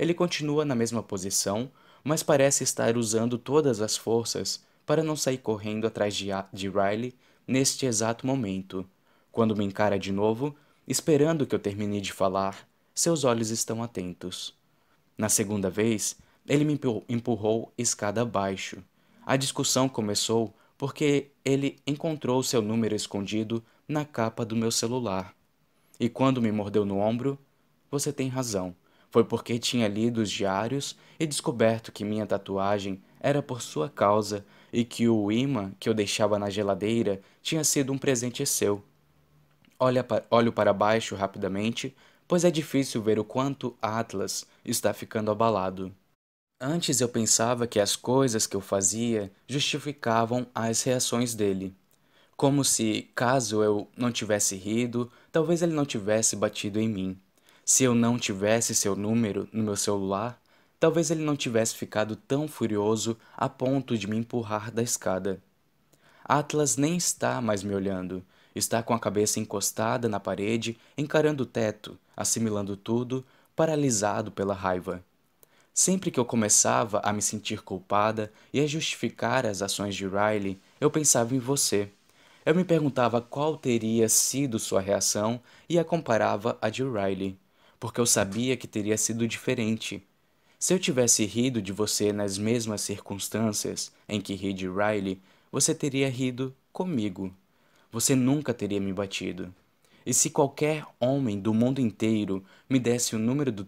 Ele 0.00 0.14
continua 0.14 0.64
na 0.64 0.74
mesma 0.74 1.02
posição, 1.02 1.70
mas 2.02 2.22
parece 2.22 2.64
estar 2.64 2.96
usando 2.96 3.36
todas 3.36 3.82
as 3.82 3.98
forças 3.98 4.64
para 4.86 5.02
não 5.02 5.14
sair 5.14 5.36
correndo 5.36 5.86
atrás 5.86 6.16
de, 6.16 6.28
de 6.54 6.70
Riley 6.70 7.14
neste 7.46 7.84
exato 7.84 8.26
momento. 8.26 8.88
Quando 9.30 9.54
me 9.54 9.62
encara 9.62 9.98
de 9.98 10.10
novo, 10.10 10.56
esperando 10.88 11.46
que 11.46 11.54
eu 11.54 11.58
termine 11.58 12.00
de 12.00 12.14
falar, 12.14 12.66
seus 12.94 13.24
olhos 13.24 13.50
estão 13.50 13.82
atentos. 13.82 14.54
Na 15.18 15.28
segunda 15.28 15.68
vez, 15.68 16.16
ele 16.48 16.64
me 16.64 16.80
empurrou 17.06 17.70
escada 17.76 18.22
abaixo. 18.22 18.82
A 19.26 19.36
discussão 19.36 19.86
começou 19.86 20.54
porque 20.78 21.30
ele 21.44 21.78
encontrou 21.86 22.42
seu 22.42 22.62
número 22.62 22.96
escondido 22.96 23.62
na 23.86 24.06
capa 24.06 24.46
do 24.46 24.56
meu 24.56 24.70
celular. 24.70 25.34
E 26.00 26.08
quando 26.08 26.40
me 26.40 26.50
mordeu 26.50 26.86
no 26.86 26.96
ombro, 26.96 27.38
você 27.90 28.10
tem 28.10 28.28
razão. 28.28 28.74
Foi 29.10 29.24
porque 29.24 29.58
tinha 29.58 29.88
lido 29.88 30.20
os 30.20 30.30
diários 30.30 30.96
e 31.18 31.26
descoberto 31.26 31.92
que 31.92 32.04
minha 32.04 32.26
tatuagem 32.26 33.02
era 33.20 33.42
por 33.42 33.60
sua 33.60 33.88
causa 33.90 34.44
e 34.72 34.84
que 34.84 35.08
o 35.08 35.30
imã 35.32 35.72
que 35.78 35.88
eu 35.88 35.94
deixava 35.94 36.38
na 36.38 36.48
geladeira 36.48 37.20
tinha 37.42 37.64
sido 37.64 37.92
um 37.92 37.98
presente 37.98 38.46
seu. 38.46 38.84
Olha 39.78 40.04
pa 40.04 40.22
olho 40.30 40.52
para 40.52 40.72
baixo 40.72 41.16
rapidamente, 41.16 41.94
pois 42.28 42.44
é 42.44 42.50
difícil 42.50 43.02
ver 43.02 43.18
o 43.18 43.24
quanto 43.24 43.76
Atlas 43.82 44.46
está 44.64 44.92
ficando 44.94 45.30
abalado. 45.30 45.92
Antes 46.60 47.00
eu 47.00 47.08
pensava 47.08 47.66
que 47.66 47.80
as 47.80 47.96
coisas 47.96 48.46
que 48.46 48.56
eu 48.56 48.60
fazia 48.60 49.32
justificavam 49.48 50.46
as 50.54 50.82
reações 50.82 51.34
dele. 51.34 51.74
Como 52.36 52.64
se, 52.64 53.10
caso 53.14 53.62
eu 53.62 53.88
não 53.96 54.12
tivesse 54.12 54.56
rido, 54.56 55.10
talvez 55.32 55.62
ele 55.62 55.74
não 55.74 55.86
tivesse 55.86 56.36
batido 56.36 56.80
em 56.80 56.88
mim. 56.88 57.20
Se 57.72 57.84
eu 57.84 57.94
não 57.94 58.18
tivesse 58.18 58.74
seu 58.74 58.96
número 58.96 59.48
no 59.52 59.62
meu 59.62 59.76
celular, 59.76 60.42
talvez 60.80 61.08
ele 61.08 61.22
não 61.22 61.36
tivesse 61.36 61.76
ficado 61.76 62.16
tão 62.16 62.48
furioso 62.48 63.16
a 63.36 63.48
ponto 63.48 63.96
de 63.96 64.08
me 64.08 64.16
empurrar 64.16 64.72
da 64.72 64.82
escada. 64.82 65.40
Atlas 66.24 66.76
nem 66.76 66.96
está 66.96 67.40
mais 67.40 67.62
me 67.62 67.72
olhando. 67.72 68.24
Está 68.56 68.82
com 68.82 68.92
a 68.92 68.98
cabeça 68.98 69.38
encostada 69.38 70.08
na 70.08 70.18
parede, 70.18 70.76
encarando 70.98 71.44
o 71.44 71.46
teto, 71.46 71.96
assimilando 72.16 72.76
tudo, 72.76 73.24
paralisado 73.54 74.32
pela 74.32 74.52
raiva. 74.52 75.04
Sempre 75.72 76.10
que 76.10 76.18
eu 76.18 76.24
começava 76.24 77.00
a 77.04 77.12
me 77.12 77.22
sentir 77.22 77.62
culpada 77.62 78.32
e 78.52 78.58
a 78.58 78.66
justificar 78.66 79.46
as 79.46 79.62
ações 79.62 79.94
de 79.94 80.08
Riley, 80.08 80.60
eu 80.80 80.90
pensava 80.90 81.36
em 81.36 81.38
você. 81.38 81.88
Eu 82.44 82.52
me 82.52 82.64
perguntava 82.64 83.20
qual 83.20 83.56
teria 83.56 84.08
sido 84.08 84.58
sua 84.58 84.80
reação 84.80 85.40
e 85.68 85.78
a 85.78 85.84
comparava 85.84 86.58
à 86.60 86.68
de 86.68 86.82
Riley, 86.82 87.38
porque 87.80 87.98
eu 87.98 88.06
sabia 88.06 88.58
que 88.58 88.68
teria 88.68 88.98
sido 88.98 89.26
diferente. 89.26 90.06
Se 90.58 90.74
eu 90.74 90.78
tivesse 90.78 91.24
rido 91.24 91.62
de 91.62 91.72
você 91.72 92.12
nas 92.12 92.36
mesmas 92.36 92.82
circunstâncias 92.82 93.90
em 94.06 94.20
que 94.20 94.34
ri 94.34 94.52
de 94.52 94.68
Riley, 94.68 95.18
você 95.50 95.74
teria 95.74 96.10
rido 96.10 96.54
comigo. 96.70 97.34
Você 97.90 98.14
nunca 98.14 98.52
teria 98.52 98.78
me 98.78 98.92
batido. 98.92 99.52
E 100.04 100.12
se 100.12 100.28
qualquer 100.28 100.84
homem 101.00 101.40
do 101.40 101.54
mundo 101.54 101.80
inteiro 101.80 102.44
me 102.68 102.78
desse 102.78 103.16
o 103.16 103.18
número 103.18 103.50
do, 103.50 103.66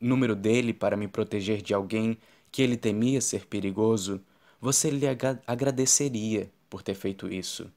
número 0.00 0.34
dele 0.34 0.72
para 0.72 0.96
me 0.96 1.06
proteger 1.06 1.60
de 1.60 1.74
alguém 1.74 2.16
que 2.50 2.62
ele 2.62 2.76
temia 2.76 3.20
ser 3.20 3.46
perigoso, 3.46 4.20
você 4.60 4.88
lhe 4.88 5.06
agradeceria 5.46 6.50
por 6.70 6.82
ter 6.82 6.94
feito 6.94 7.30
isso. 7.30 7.70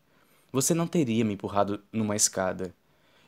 Você 0.52 0.74
não 0.74 0.88
teria 0.88 1.26
me 1.26 1.34
empurrado 1.34 1.82
numa 1.92 2.16
escada. 2.16 2.74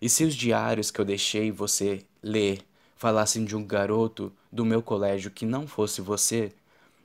E 0.02 0.08
se 0.08 0.24
os 0.24 0.34
diários 0.34 0.90
que 0.90 1.02
eu 1.02 1.06
deixei 1.06 1.52
você 1.52 2.06
ler 2.22 2.66
falassem 3.00 3.46
de 3.46 3.56
um 3.56 3.66
garoto 3.66 4.30
do 4.52 4.66
meu 4.66 4.82
colégio 4.84 5.32
que 5.32 5.46
não 5.46 5.66
fosse 5.66 6.02
você, 6.02 6.52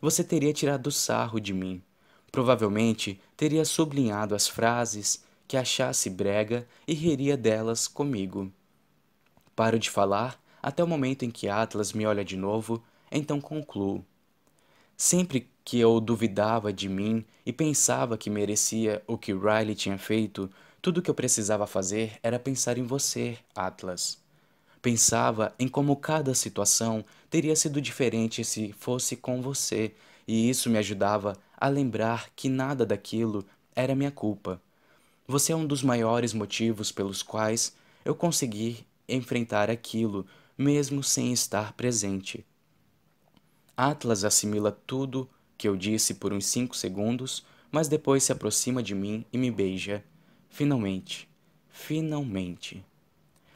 você 0.00 0.24
teria 0.24 0.52
tirado 0.52 0.90
sarro 0.90 1.38
de 1.38 1.54
mim. 1.54 1.80
Provavelmente 2.32 3.20
teria 3.36 3.64
sublinhado 3.64 4.34
as 4.34 4.48
frases 4.48 5.24
que 5.46 5.56
achasse 5.56 6.10
brega 6.10 6.66
e 6.86 6.94
riria 6.94 7.36
delas 7.36 7.86
comigo. 7.86 8.50
Paro 9.54 9.78
de 9.78 9.88
falar 9.88 10.42
até 10.60 10.82
o 10.82 10.88
momento 10.88 11.24
em 11.24 11.30
que 11.30 11.48
Atlas 11.48 11.92
me 11.92 12.04
olha 12.04 12.24
de 12.24 12.36
novo, 12.36 12.82
então 13.08 13.40
concluo. 13.40 14.04
Sempre 14.96 15.48
que 15.64 15.78
eu 15.78 16.00
duvidava 16.00 16.72
de 16.72 16.88
mim 16.88 17.24
e 17.46 17.52
pensava 17.52 18.18
que 18.18 18.28
merecia 18.28 19.00
o 19.06 19.16
que 19.16 19.32
Riley 19.32 19.76
tinha 19.76 19.96
feito, 19.96 20.50
tudo 20.82 21.00
que 21.00 21.08
eu 21.08 21.14
precisava 21.14 21.68
fazer 21.68 22.18
era 22.20 22.38
pensar 22.38 22.78
em 22.78 22.82
você, 22.82 23.38
Atlas. 23.54 24.23
Pensava 24.84 25.54
em 25.58 25.66
como 25.66 25.96
cada 25.96 26.34
situação 26.34 27.06
teria 27.30 27.56
sido 27.56 27.80
diferente 27.80 28.44
se 28.44 28.70
fosse 28.74 29.16
com 29.16 29.40
você, 29.40 29.94
e 30.28 30.50
isso 30.50 30.68
me 30.68 30.76
ajudava 30.76 31.38
a 31.56 31.68
lembrar 31.68 32.28
que 32.36 32.50
nada 32.50 32.84
daquilo 32.84 33.46
era 33.74 33.94
minha 33.94 34.10
culpa. 34.10 34.60
Você 35.26 35.52
é 35.52 35.56
um 35.56 35.66
dos 35.66 35.82
maiores 35.82 36.34
motivos 36.34 36.92
pelos 36.92 37.22
quais 37.22 37.74
eu 38.04 38.14
consegui 38.14 38.86
enfrentar 39.08 39.70
aquilo 39.70 40.26
mesmo 40.56 41.02
sem 41.02 41.32
estar 41.32 41.72
presente. 41.72 42.44
Atlas 43.74 44.22
assimila 44.22 44.70
tudo 44.70 45.26
que 45.56 45.66
eu 45.66 45.78
disse 45.78 46.12
por 46.12 46.30
uns 46.30 46.44
cinco 46.44 46.76
segundos, 46.76 47.42
mas 47.72 47.88
depois 47.88 48.22
se 48.22 48.32
aproxima 48.32 48.82
de 48.82 48.94
mim 48.94 49.24
e 49.32 49.38
me 49.38 49.50
beija. 49.50 50.04
Finalmente, 50.50 51.26
finalmente. 51.70 52.84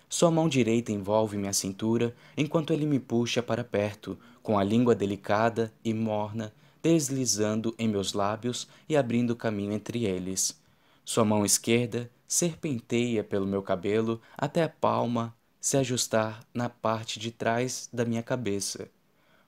Sua 0.08 0.30
mão 0.30 0.48
direita 0.48 0.90
envolve 0.90 1.36
minha 1.36 1.52
cintura 1.52 2.14
enquanto 2.36 2.72
ele 2.72 2.86
me 2.86 2.98
puxa 2.98 3.42
para 3.42 3.62
perto, 3.62 4.18
com 4.42 4.58
a 4.58 4.64
língua 4.64 4.94
delicada 4.94 5.72
e 5.84 5.92
morna 5.92 6.52
deslizando 6.82 7.74
em 7.78 7.88
meus 7.88 8.12
lábios 8.12 8.68
e 8.88 8.96
abrindo 8.96 9.36
caminho 9.36 9.72
entre 9.72 10.04
eles. 10.04 10.58
Sua 11.04 11.24
mão 11.24 11.44
esquerda 11.44 12.10
serpenteia 12.26 13.24
pelo 13.24 13.46
meu 13.46 13.62
cabelo 13.62 14.20
até 14.36 14.62
a 14.62 14.68
palma 14.68 15.34
se 15.60 15.76
ajustar 15.76 16.40
na 16.54 16.68
parte 16.68 17.18
de 17.18 17.30
trás 17.30 17.88
da 17.92 18.04
minha 18.04 18.22
cabeça. 18.22 18.88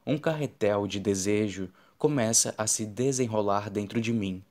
Um 0.07 0.19
carretel 0.19 0.87
de 0.87 0.99
desejo 0.99 1.71
começa 1.97 2.55
a 2.59 2.67
se 2.67 2.85
desenrolar 2.85 3.71
dentro 3.71 4.01
de 4.01 4.13
mim. 4.13 4.43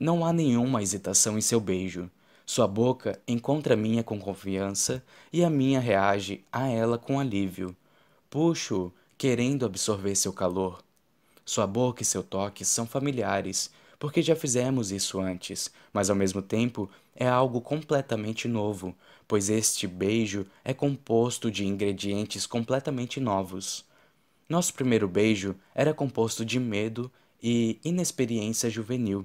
Não 0.00 0.24
há 0.24 0.32
nenhuma 0.32 0.82
hesitação 0.82 1.36
em 1.36 1.40
seu 1.40 1.60
beijo. 1.60 2.10
Sua 2.44 2.66
boca 2.66 3.20
encontra 3.26 3.74
a 3.74 3.76
minha 3.76 4.02
com 4.02 4.18
confiança 4.18 5.02
e 5.32 5.44
a 5.44 5.50
minha 5.50 5.80
reage 5.80 6.44
a 6.52 6.68
ela 6.68 6.98
com 6.98 7.18
alívio. 7.18 7.76
Puxo, 8.28 8.92
querendo 9.16 9.64
absorver 9.64 10.14
seu 10.16 10.32
calor. 10.32 10.82
Sua 11.44 11.66
boca 11.66 12.02
e 12.02 12.06
seu 12.06 12.22
toque 12.22 12.64
são 12.64 12.86
familiares, 12.86 13.70
porque 13.98 14.20
já 14.20 14.34
fizemos 14.34 14.90
isso 14.90 15.20
antes, 15.20 15.70
mas 15.92 16.10
ao 16.10 16.16
mesmo 16.16 16.42
tempo 16.42 16.90
é 17.14 17.28
algo 17.28 17.60
completamente 17.60 18.48
novo, 18.48 18.94
pois 19.28 19.48
este 19.48 19.86
beijo 19.86 20.46
é 20.64 20.74
composto 20.74 21.50
de 21.50 21.64
ingredientes 21.66 22.46
completamente 22.46 23.20
novos. 23.20 23.84
Nosso 24.48 24.74
primeiro 24.74 25.06
beijo 25.06 25.54
era 25.74 25.94
composto 25.94 26.44
de 26.44 26.58
medo 26.58 27.10
e 27.42 27.78
inexperiência 27.84 28.68
juvenil. 28.68 29.24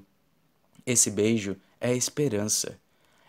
Esse 0.86 1.10
beijo 1.10 1.58
é 1.82 1.96
esperança, 1.96 2.80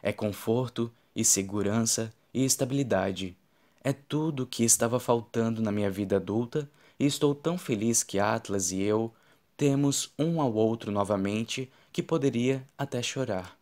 é 0.03 0.13
conforto 0.13 0.91
e 1.15 1.25
segurança 1.25 2.13
e 2.33 2.45
estabilidade. 2.45 3.37
É 3.83 3.93
tudo 3.93 4.43
o 4.43 4.47
que 4.47 4.65
estava 4.65 5.01
faltando 5.01 5.63
na 5.63 5.73
minha 5.73 5.91
vida 5.91 6.17
adulta 6.17 6.69
e 6.99 7.07
estou 7.07 7.35
tão 7.35 7.57
feliz 7.57 8.03
que 8.03 8.19
Atlas 8.19 8.73
e 8.73 8.81
eu 8.83 9.13
temos 9.57 10.13
um 10.19 10.41
ao 10.41 10.53
outro 10.55 10.93
novamente 10.93 11.71
que 11.93 12.03
poderia 12.03 12.67
até 12.77 13.03
chorar. 13.03 13.59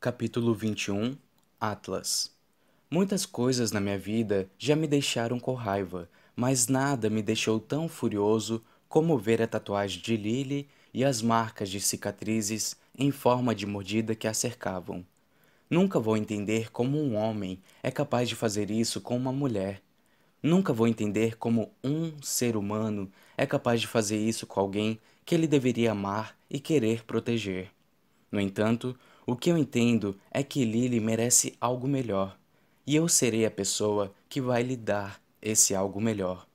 Capítulo 0.00 0.54
21 0.54 1.16
Atlas 1.60 2.30
Muitas 2.90 3.24
coisas 3.24 3.72
na 3.72 3.80
minha 3.80 3.98
vida 3.98 4.50
já 4.58 4.76
me 4.76 4.86
deixaram 4.86 5.40
com 5.40 5.54
raiva, 5.54 6.08
mas 6.36 6.68
nada 6.68 7.08
me 7.08 7.22
deixou 7.22 7.58
tão 7.58 7.88
furioso 7.88 8.62
como 8.88 9.18
ver 9.18 9.40
a 9.40 9.46
tatuagem 9.46 10.02
de 10.02 10.16
Lily 10.16 10.68
e 10.92 11.04
as 11.04 11.22
marcas 11.22 11.70
de 11.70 11.80
cicatrizes 11.80 12.76
em 12.96 13.10
forma 13.10 13.54
de 13.54 13.66
mordida 13.66 14.14
que 14.14 14.28
a 14.28 14.34
cercavam. 14.34 15.04
Nunca 15.68 15.98
vou 15.98 16.16
entender 16.16 16.70
como 16.70 16.98
um 16.98 17.16
homem 17.16 17.58
é 17.82 17.90
capaz 17.90 18.28
de 18.28 18.34
fazer 18.34 18.70
isso 18.70 19.00
com 19.00 19.16
uma 19.16 19.32
mulher. 19.32 19.82
Nunca 20.42 20.72
vou 20.72 20.86
entender 20.86 21.36
como 21.36 21.70
um 21.82 22.12
ser 22.20 22.56
humano 22.56 23.10
é 23.36 23.46
capaz 23.46 23.80
de 23.80 23.86
fazer 23.86 24.18
isso 24.18 24.46
com 24.46 24.60
alguém 24.60 24.98
que 25.24 25.34
ele 25.34 25.46
deveria 25.46 25.92
amar 25.92 26.36
e 26.50 26.60
querer 26.60 27.04
proteger. 27.04 27.70
No 28.30 28.40
entanto, 28.40 28.98
o 29.24 29.36
que 29.36 29.50
eu 29.50 29.56
entendo 29.56 30.18
é 30.30 30.42
que 30.42 30.64
Lily 30.64 30.98
merece 31.00 31.54
algo 31.60 31.86
melhor, 31.86 32.36
e 32.86 32.96
eu 32.96 33.08
serei 33.08 33.46
a 33.46 33.50
pessoa 33.50 34.12
que 34.28 34.40
vai 34.40 34.62
lhe 34.62 34.76
dar 34.76 35.22
esse 35.40 35.74
algo 35.74 36.00
melhor, 36.00 36.46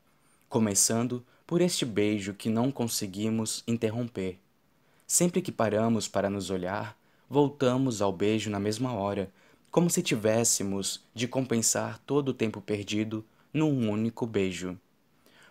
começando 0.49 1.25
por 1.45 1.61
este 1.61 1.85
beijo 1.85 2.33
que 2.33 2.49
não 2.49 2.71
conseguimos 2.71 3.63
interromper. 3.65 4.37
Sempre 5.07 5.41
que 5.41 5.51
paramos 5.51 6.07
para 6.07 6.29
nos 6.29 6.49
olhar, 6.49 6.95
voltamos 7.29 8.01
ao 8.01 8.11
beijo 8.11 8.49
na 8.49 8.59
mesma 8.59 8.93
hora, 8.93 9.31
como 9.72 9.90
se 9.90 10.03
tivéssemos 10.03 11.03
de 11.15 11.27
compensar 11.27 11.97
todo 12.06 12.29
o 12.29 12.33
tempo 12.33 12.61
perdido 12.61 13.25
num 13.53 13.90
único 13.90 14.25
beijo. 14.25 14.77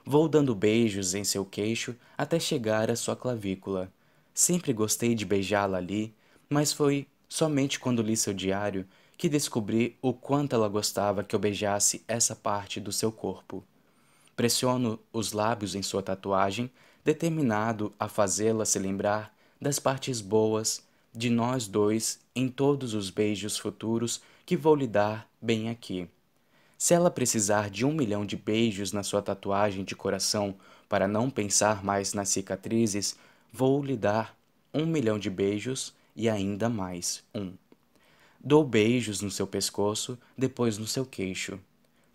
Vou 0.05 0.29
dando 0.29 0.55
beijos 0.55 1.15
em 1.15 1.25
seu 1.25 1.45
queixo 1.45 1.97
até 2.17 2.39
chegar 2.39 2.91
à 2.91 2.95
sua 2.95 3.17
clavícula. 3.17 3.91
Sempre 4.33 4.73
gostei 4.73 5.15
de 5.15 5.25
beijá-la 5.25 5.79
ali 5.79 6.15
mas 6.49 6.73
foi 6.73 7.07
somente 7.29 7.79
quando 7.79 8.03
li 8.03 8.17
seu 8.17 8.33
diário 8.33 8.87
que 9.17 9.29
descobri 9.29 9.97
o 10.01 10.13
quanto 10.13 10.55
ela 10.55 10.69
gostava 10.69 11.25
que 11.25 11.35
eu 11.35 11.41
beijasse 11.41 12.05
essa 12.07 12.37
parte 12.37 12.79
do 12.79 12.93
seu 12.93 13.11
corpo. 13.11 13.65
Pressiono 14.37 15.01
os 15.13 15.33
lábios 15.33 15.75
em 15.75 15.83
sua 15.83 16.03
tatuagem, 16.03 16.71
determinado 17.03 17.95
a 17.99 18.09
fazê-la 18.09 18.67
se 18.67 18.79
lembrar 18.79 19.35
das 19.61 19.79
partes 19.79 20.21
boas 20.21 20.83
de 21.15 21.31
nós 21.31 21.67
dois 21.67 22.21
em 22.35 22.49
todos 22.49 22.93
os 22.93 23.09
beijos 23.09 23.57
futuros 23.57 24.21
que 24.45 24.57
vou 24.57 24.75
lhe 24.75 24.87
dar 24.87 25.29
bem 25.41 25.71
aqui. 25.71 26.09
Se 26.79 26.93
ela 26.93 27.11
precisar 27.11 27.71
de 27.71 27.87
um 27.87 27.93
milhão 27.93 28.27
de 28.27 28.37
beijos 28.37 28.93
na 28.93 29.03
sua 29.03 29.23
tatuagem 29.23 29.83
de 29.83 29.97
coração 29.97 30.55
para 30.89 31.09
não 31.09 31.31
pensar 31.31 31.83
mais 31.83 32.13
nas 32.13 32.29
cicatrizes, 32.29 33.17
vou 33.51 33.83
lhe 33.83 33.97
dar 33.97 34.37
um 34.75 34.85
milhão 34.85 35.19
de 35.19 35.31
beijos 35.31 35.95
e 36.15 36.29
ainda 36.29 36.69
mais 36.69 37.25
um. 37.35 37.55
Dou 38.39 38.63
beijos 38.63 39.23
no 39.23 39.31
seu 39.31 39.47
pescoço, 39.47 40.19
depois 40.37 40.77
no 40.77 40.87
seu 40.87 41.07
queixo. 41.07 41.59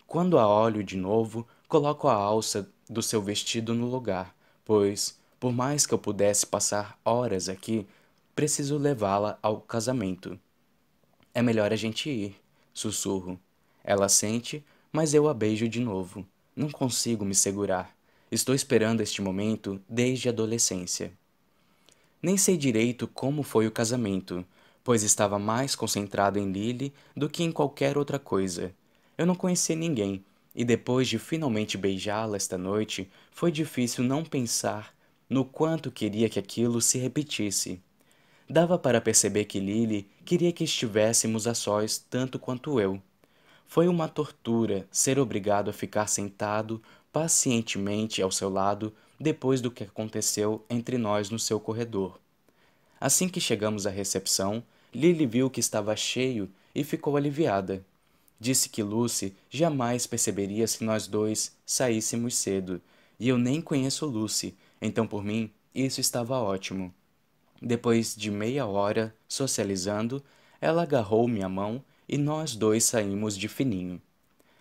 Quando 0.06 0.38
a 0.38 0.46
olho 0.46 0.84
de 0.84 0.96
novo, 0.96 1.46
coloco 1.66 2.06
a 2.06 2.14
alça 2.14 2.70
do 2.88 3.02
seu 3.02 3.20
vestido 3.20 3.74
no 3.74 3.86
lugar, 3.86 4.34
pois, 4.64 5.18
por 5.42 5.52
mais 5.52 5.84
que 5.84 5.92
eu 5.92 5.98
pudesse 5.98 6.46
passar 6.46 6.96
horas 7.04 7.48
aqui, 7.48 7.84
preciso 8.32 8.78
levá-la 8.78 9.40
ao 9.42 9.60
casamento. 9.60 10.38
É 11.34 11.42
melhor 11.42 11.72
a 11.72 11.74
gente 11.74 12.08
ir, 12.08 12.40
sussurro. 12.72 13.36
Ela 13.82 14.08
sente, 14.08 14.64
mas 14.92 15.14
eu 15.14 15.28
a 15.28 15.34
beijo 15.34 15.68
de 15.68 15.80
novo. 15.80 16.24
Não 16.54 16.70
consigo 16.70 17.24
me 17.24 17.34
segurar. 17.34 17.92
Estou 18.30 18.54
esperando 18.54 19.00
este 19.00 19.20
momento 19.20 19.82
desde 19.88 20.28
a 20.28 20.30
adolescência. 20.30 21.12
Nem 22.22 22.36
sei 22.36 22.56
direito 22.56 23.08
como 23.08 23.42
foi 23.42 23.66
o 23.66 23.72
casamento, 23.72 24.46
pois 24.84 25.02
estava 25.02 25.40
mais 25.40 25.74
concentrado 25.74 26.38
em 26.38 26.52
Lily 26.52 26.94
do 27.16 27.28
que 27.28 27.42
em 27.42 27.50
qualquer 27.50 27.98
outra 27.98 28.20
coisa. 28.20 28.72
Eu 29.18 29.26
não 29.26 29.34
conhecia 29.34 29.74
ninguém, 29.74 30.24
e 30.54 30.64
depois 30.64 31.08
de 31.08 31.18
finalmente 31.18 31.76
beijá-la 31.76 32.36
esta 32.36 32.56
noite, 32.56 33.10
foi 33.32 33.50
difícil 33.50 34.04
não 34.04 34.24
pensar 34.24 34.94
no 35.32 35.46
quanto 35.46 35.90
queria 35.90 36.28
que 36.28 36.38
aquilo 36.38 36.78
se 36.82 36.98
repetisse. 36.98 37.80
Dava 38.46 38.78
para 38.78 39.00
perceber 39.00 39.46
que 39.46 39.58
Lily 39.58 40.06
queria 40.26 40.52
que 40.52 40.62
estivéssemos 40.62 41.46
a 41.46 41.54
sós 41.54 41.96
tanto 41.96 42.38
quanto 42.38 42.78
eu. 42.78 43.00
Foi 43.66 43.88
uma 43.88 44.08
tortura 44.08 44.86
ser 44.90 45.18
obrigado 45.18 45.70
a 45.70 45.72
ficar 45.72 46.06
sentado 46.06 46.82
pacientemente 47.10 48.20
ao 48.20 48.30
seu 48.30 48.50
lado 48.50 48.92
depois 49.18 49.62
do 49.62 49.70
que 49.70 49.84
aconteceu 49.84 50.62
entre 50.68 50.98
nós 50.98 51.30
no 51.30 51.38
seu 51.38 51.58
corredor. 51.58 52.20
Assim 53.00 53.26
que 53.26 53.40
chegamos 53.40 53.86
à 53.86 53.90
recepção, 53.90 54.62
Lily 54.94 55.24
viu 55.24 55.48
que 55.48 55.60
estava 55.60 55.96
cheio 55.96 56.50
e 56.74 56.84
ficou 56.84 57.16
aliviada. 57.16 57.82
Disse 58.38 58.68
que 58.68 58.82
Lucy 58.82 59.34
jamais 59.48 60.06
perceberia 60.06 60.66
se 60.66 60.84
nós 60.84 61.06
dois 61.06 61.56
saíssemos 61.64 62.34
cedo, 62.34 62.82
e 63.18 63.30
eu 63.30 63.38
nem 63.38 63.62
conheço 63.62 64.04
Lucy, 64.04 64.54
então 64.82 65.06
por 65.06 65.24
mim 65.24 65.50
isso 65.74 66.00
estava 66.00 66.38
ótimo. 66.38 66.92
Depois 67.62 68.16
de 68.16 68.30
meia 68.30 68.66
hora 68.66 69.14
socializando, 69.28 70.22
ela 70.60 70.82
agarrou 70.82 71.28
minha 71.28 71.48
mão 71.48 71.82
e 72.08 72.18
nós 72.18 72.56
dois 72.56 72.84
saímos 72.84 73.38
de 73.38 73.48
fininho. 73.48 74.02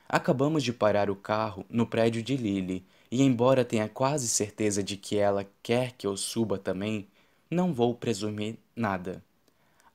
Acabamos 0.07 0.63
de 0.63 0.71
parar 0.71 1.09
o 1.09 1.15
carro 1.15 1.65
no 1.69 1.87
prédio 1.87 2.21
de 2.21 2.37
Lily, 2.37 2.85
e 3.09 3.23
embora 3.23 3.65
tenha 3.65 3.89
quase 3.89 4.27
certeza 4.27 4.83
de 4.83 4.95
que 4.95 5.17
ela 5.17 5.45
quer 5.63 5.93
que 5.93 6.05
eu 6.05 6.15
suba 6.15 6.57
também, 6.57 7.07
não 7.49 7.73
vou 7.73 7.95
presumir 7.95 8.57
nada. 8.75 9.23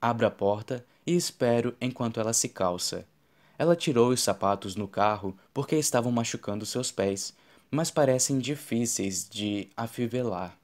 Abro 0.01 0.27
a 0.27 0.31
porta 0.31 0.85
e 1.07 1.15
espero 1.15 1.75
enquanto 1.81 2.19
ela 2.19 2.33
se 2.33 2.49
calça. 2.49 3.07
Ela 3.59 3.77
tirou 3.77 4.11
os 4.11 4.23
sapatos 4.23 4.75
no 4.75 4.89
carro 4.89 5.37
porque 5.55 5.77
estavam 5.77 6.13
machucando 6.13 6.67
seus 6.67 6.91
pés, 6.91 7.35
mas 7.71 7.91
parecem 7.91 8.39
difíceis 8.39 9.29
de 9.29 9.69
afivelar. 9.77 10.59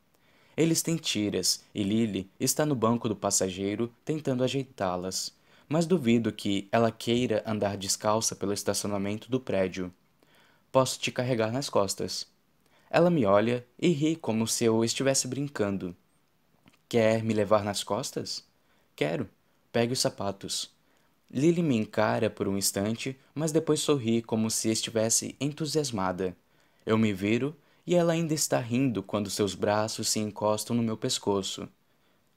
Eles 0.56 0.82
têm 0.82 0.96
tiras 0.96 1.64
e 1.74 1.82
Lily 1.82 2.30
está 2.38 2.66
no 2.66 2.74
banco 2.74 3.08
do 3.08 3.16
passageiro 3.16 3.92
tentando 4.04 4.44
ajeitá-las 4.44 5.32
mas 5.72 5.86
duvido 5.86 6.30
que 6.30 6.68
ela 6.70 6.92
queira 6.92 7.42
andar 7.46 7.78
descalça 7.78 8.36
pelo 8.36 8.52
estacionamento 8.52 9.30
do 9.30 9.40
prédio. 9.40 9.90
Posso 10.70 11.00
te 11.00 11.10
carregar 11.10 11.50
nas 11.50 11.70
costas. 11.70 12.26
Ela 12.90 13.08
me 13.08 13.24
olha 13.24 13.66
e 13.78 13.88
ri 13.88 14.14
como 14.14 14.46
se 14.46 14.64
eu 14.64 14.84
estivesse 14.84 15.26
brincando. 15.26 15.96
Quer 16.90 17.24
me 17.24 17.32
levar 17.32 17.64
nas 17.64 17.82
costas? 17.82 18.44
Quero. 18.94 19.26
Pegue 19.72 19.94
os 19.94 20.00
sapatos. 20.00 20.70
Lily 21.30 21.62
me 21.62 21.78
encara 21.78 22.28
por 22.28 22.46
um 22.46 22.58
instante, 22.58 23.18
mas 23.34 23.50
depois 23.50 23.80
sorri 23.80 24.20
como 24.20 24.50
se 24.50 24.70
estivesse 24.70 25.34
entusiasmada. 25.40 26.36
Eu 26.84 26.98
me 26.98 27.12
viro 27.12 27.56
e 27.86 27.94
ela 27.94 28.12
ainda 28.12 28.34
está 28.34 28.58
rindo 28.58 29.02
quando 29.02 29.30
seus 29.30 29.54
braços 29.54 30.08
se 30.08 30.18
encostam 30.18 30.76
no 30.76 30.82
meu 30.82 30.96
pescoço. 30.96 31.68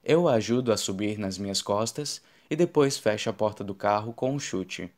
Eu 0.03 0.27
a 0.27 0.33
ajudo 0.33 0.71
a 0.71 0.77
subir 0.77 1.17
nas 1.17 1.37
minhas 1.37 1.61
costas 1.61 2.21
e 2.49 2.55
depois 2.55 2.97
fecha 2.97 3.29
a 3.29 3.33
porta 3.33 3.63
do 3.63 3.73
carro 3.73 4.13
com 4.13 4.31
um 4.31 4.39
chute. 4.39 4.91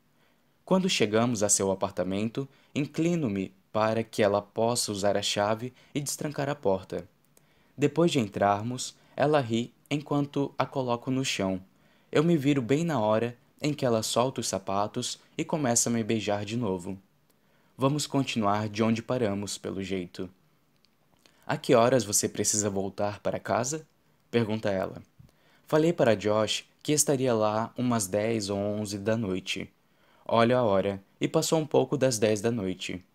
Quando 0.66 0.90
chegamos 0.90 1.44
a 1.44 1.50
seu 1.50 1.72
apartamento, 1.72 2.48
inclino-me 2.76 3.54
para 3.72 4.04
que 4.04 4.22
ela 4.22 4.42
possa 4.42 4.92
usar 4.92 5.16
a 5.16 5.22
chave 5.22 5.74
e 5.96 6.02
destrancar 6.02 6.50
a 6.50 6.56
porta. 6.56 7.08
Depois 7.78 8.12
de 8.12 8.20
entrarmos, 8.20 8.96
ela 9.16 9.40
ri 9.40 9.74
enquanto 9.90 10.54
a 10.58 10.66
coloco 10.66 11.10
no 11.10 11.24
chão. 11.24 11.62
Eu 12.12 12.24
me 12.24 12.36
viro 12.36 12.62
bem 12.62 12.84
na 12.84 13.00
hora 13.00 13.38
em 13.62 13.74
que 13.74 13.86
ela 13.86 14.04
solta 14.04 14.42
os 14.42 14.48
sapatos 14.48 15.20
e 15.38 15.46
começa 15.46 15.90
a 15.90 15.94
me 15.94 16.04
beijar 16.04 16.44
de 16.44 16.58
novo. 16.58 16.98
Vamos 17.80 18.08
continuar 18.08 18.68
de 18.68 18.82
onde 18.82 19.04
paramos, 19.04 19.56
pelo 19.56 19.84
jeito. 19.84 20.28
A 21.46 21.56
que 21.56 21.76
horas 21.76 22.04
você 22.04 22.28
precisa 22.28 22.72
voltar 22.72 23.20
para 23.20 23.40
casa? 23.40 23.88
pergunta 24.32 24.72
ela. 24.72 25.00
Falei 25.68 25.94
para 25.94 26.16
Josh 26.16 26.66
que 26.82 26.92
estaria 26.92 27.36
lá 27.36 27.72
umas 27.78 28.08
10 28.08 28.50
ou 28.50 28.58
11 28.58 28.98
da 28.98 29.16
noite. 29.16 29.72
Olha 30.26 30.58
a 30.58 30.64
hora, 30.64 31.00
e 31.22 31.28
passou 31.28 31.60
um 31.60 31.68
pouco 31.68 31.96
das 31.96 32.18
10 32.18 32.42
da 32.42 32.50
noite. 32.50 33.06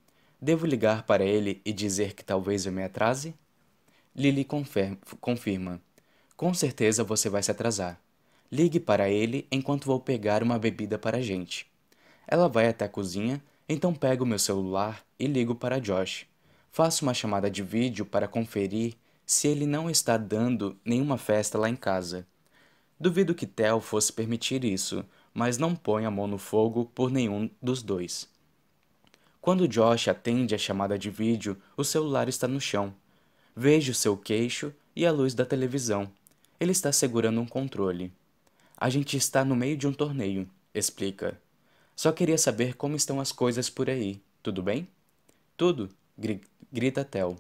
Devo 0.40 0.64
ligar 0.64 1.02
para 1.06 1.24
ele 1.24 1.60
e 1.64 1.72
dizer 1.72 2.14
que 2.14 2.24
talvez 2.24 2.64
eu 2.64 2.70
me 2.70 2.84
atrase? 2.84 3.34
Lily 4.14 4.46
confirma. 5.20 5.80
Com 6.36 6.54
certeza 6.54 7.02
você 7.02 7.28
vai 7.28 7.42
se 7.42 7.50
atrasar. 7.50 8.00
Ligue 8.48 8.78
para 8.78 9.10
ele 9.10 9.44
enquanto 9.50 9.86
vou 9.86 9.98
pegar 9.98 10.40
uma 10.40 10.56
bebida 10.56 11.00
para 11.00 11.16
a 11.16 11.20
gente. 11.20 11.66
Ela 12.28 12.48
vai 12.48 12.68
até 12.68 12.84
a 12.84 12.88
cozinha, 12.88 13.42
então 13.72 13.94
pego 13.94 14.26
meu 14.26 14.38
celular 14.38 15.02
e 15.18 15.26
ligo 15.26 15.54
para 15.54 15.80
Josh. 15.80 16.26
Faço 16.70 17.04
uma 17.04 17.14
chamada 17.14 17.50
de 17.50 17.62
vídeo 17.62 18.04
para 18.04 18.28
conferir 18.28 18.94
se 19.24 19.48
ele 19.48 19.66
não 19.66 19.88
está 19.88 20.16
dando 20.16 20.78
nenhuma 20.84 21.16
festa 21.16 21.58
lá 21.58 21.68
em 21.68 21.76
casa. 21.76 22.26
Duvido 23.00 23.34
que 23.34 23.46
Tel 23.46 23.80
fosse 23.80 24.12
permitir 24.12 24.64
isso, 24.64 25.04
mas 25.32 25.58
não 25.58 25.74
põe 25.74 26.04
a 26.04 26.10
mão 26.10 26.26
no 26.26 26.38
fogo 26.38 26.90
por 26.94 27.10
nenhum 27.10 27.48
dos 27.60 27.82
dois. 27.82 28.28
Quando 29.40 29.66
Josh 29.66 30.08
atende 30.08 30.54
a 30.54 30.58
chamada 30.58 30.98
de 30.98 31.10
vídeo, 31.10 31.56
o 31.76 31.82
celular 31.82 32.28
está 32.28 32.46
no 32.46 32.60
chão. 32.60 32.94
Vejo 33.56 33.94
seu 33.94 34.16
queixo 34.16 34.72
e 34.94 35.04
a 35.04 35.10
luz 35.10 35.34
da 35.34 35.44
televisão. 35.44 36.10
Ele 36.60 36.72
está 36.72 36.92
segurando 36.92 37.40
um 37.40 37.46
controle. 37.46 38.12
A 38.76 38.88
gente 38.88 39.16
está 39.16 39.44
no 39.44 39.56
meio 39.56 39.76
de 39.76 39.86
um 39.86 39.92
torneio, 39.92 40.48
explica. 40.74 41.40
Só 41.94 42.12
queria 42.12 42.38
saber 42.38 42.74
como 42.74 42.96
estão 42.96 43.20
as 43.20 43.32
coisas 43.32 43.68
por 43.70 43.88
aí. 43.88 44.20
Tudo 44.42 44.62
bem? 44.62 44.88
Tudo, 45.56 45.88
grita 46.72 47.04
Tel. 47.04 47.36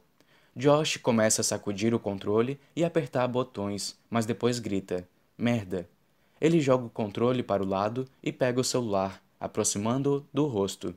Josh 0.54 0.98
começa 0.98 1.40
a 1.40 1.44
sacudir 1.44 1.94
o 1.94 1.98
controle 1.98 2.60
e 2.76 2.84
apertar 2.84 3.26
botões, 3.26 3.98
mas 4.10 4.26
depois 4.26 4.58
grita: 4.58 5.08
Merda. 5.36 5.88
Ele 6.40 6.60
joga 6.60 6.84
o 6.84 6.90
controle 6.90 7.42
para 7.42 7.62
o 7.62 7.66
lado 7.66 8.06
e 8.22 8.32
pega 8.32 8.60
o 8.60 8.64
celular, 8.64 9.22
aproximando-o 9.40 10.26
do 10.32 10.46
rosto. 10.46 10.94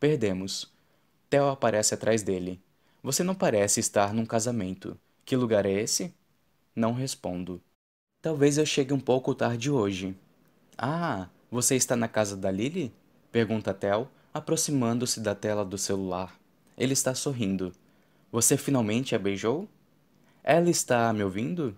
Perdemos. 0.00 0.72
Theo 1.28 1.48
aparece 1.48 1.94
atrás 1.94 2.22
dele. 2.22 2.60
Você 3.02 3.22
não 3.22 3.34
parece 3.34 3.80
estar 3.80 4.14
num 4.14 4.24
casamento. 4.24 4.96
Que 5.24 5.36
lugar 5.36 5.66
é 5.66 5.72
esse? 5.72 6.14
Não 6.74 6.92
respondo. 6.92 7.60
Talvez 8.22 8.56
eu 8.56 8.64
chegue 8.64 8.94
um 8.94 9.00
pouco 9.00 9.34
tarde 9.34 9.70
hoje. 9.70 10.16
Ah, 10.78 11.28
você 11.54 11.76
está 11.76 11.94
na 11.94 12.08
casa 12.08 12.36
da 12.36 12.50
Lily? 12.50 12.92
Pergunta 13.30 13.72
Theo, 13.72 14.08
aproximando-se 14.34 15.20
da 15.20 15.36
tela 15.36 15.64
do 15.64 15.78
celular. 15.78 16.36
Ele 16.76 16.94
está 16.94 17.14
sorrindo. 17.14 17.72
Você 18.32 18.56
finalmente 18.56 19.14
a 19.14 19.20
beijou? 19.20 19.68
Ela 20.42 20.68
está 20.68 21.12
me 21.12 21.22
ouvindo? 21.22 21.72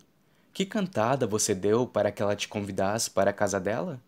Que 0.50 0.64
cantada 0.64 1.26
você 1.26 1.54
deu 1.54 1.86
para 1.86 2.10
que 2.10 2.22
ela 2.22 2.34
te 2.34 2.48
convidasse 2.48 3.10
para 3.10 3.28
a 3.28 3.34
casa 3.34 3.60
dela? 3.60 4.00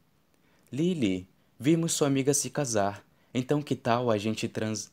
Lily, 0.72 1.28
vimos 1.60 1.92
sua 1.92 2.06
amiga 2.06 2.32
se 2.32 2.48
casar, 2.48 3.04
então 3.34 3.60
que 3.60 3.76
tal 3.76 4.10
a 4.10 4.16
gente 4.16 4.48
trans... 4.48 4.90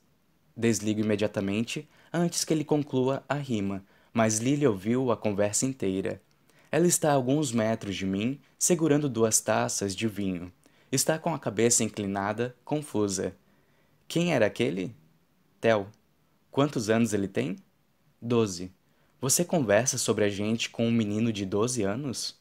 Desligo 0.58 1.00
imediatamente 1.00 1.88
antes 2.12 2.44
que 2.44 2.54
ele 2.54 2.66
conclua 2.66 3.24
a 3.30 3.36
rima, 3.36 3.82
mas 4.14 4.40
Lily 4.40 4.68
ouviu 4.68 5.10
a 5.10 5.16
conversa 5.16 5.66
inteira. 5.66 6.22
Ela 6.70 6.88
está 6.88 7.12
a 7.12 7.14
alguns 7.14 7.54
metros 7.54 7.96
de 7.96 8.06
mim, 8.06 8.42
segurando 8.60 9.08
duas 9.08 9.40
taças 9.40 9.96
de 9.96 10.10
vinho. 10.10 10.52
Está 10.96 11.20
com 11.20 11.34
a 11.36 11.40
cabeça 11.40 11.84
inclinada, 11.84 12.56
confusa. 12.64 13.36
Quem 14.08 14.34
era 14.34 14.46
aquele? 14.46 14.96
Tel. 15.60 15.90
Quantos 16.50 16.90
anos 16.90 17.14
ele 17.14 17.28
tem? 17.28 17.58
Doze. 18.22 18.72
Você 19.20 19.44
conversa 19.44 19.98
sobre 19.98 20.24
a 20.24 20.30
gente 20.30 20.70
com 20.70 20.88
um 20.88 20.92
menino 20.92 21.34
de 21.34 21.46
12 21.46 21.84
anos? 21.84 22.40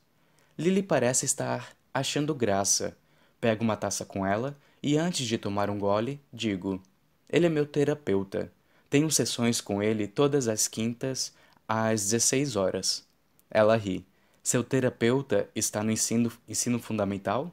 Lily 0.57 0.85
parece 0.85 1.25
estar 1.27 1.75
achando 1.93 2.33
graça. 2.33 2.97
Pega 3.41 3.61
uma 3.61 3.77
taça 3.77 4.05
com 4.05 4.25
ela 4.25 4.57
e 4.81 4.97
antes 4.97 5.27
de 5.27 5.37
tomar 5.37 5.69
um 5.69 5.81
gole, 5.81 6.21
digo: 6.33 6.81
Ele 7.29 7.47
é 7.47 7.51
meu 7.51 7.67
terapeuta. 7.67 8.53
Tenho 8.89 9.11
sessões 9.11 9.61
com 9.61 9.83
ele 9.83 10.07
todas 10.07 10.47
as 10.47 10.69
quintas 10.69 11.35
às 11.67 12.03
16 12.03 12.55
horas. 12.55 13.05
Ela 13.51 13.75
ri. 13.75 14.07
Seu 14.45 14.63
terapeuta 14.63 15.51
está 15.57 15.83
no 15.83 15.91
ensino, 15.91 16.31
ensino 16.47 16.79
fundamental? 16.79 17.53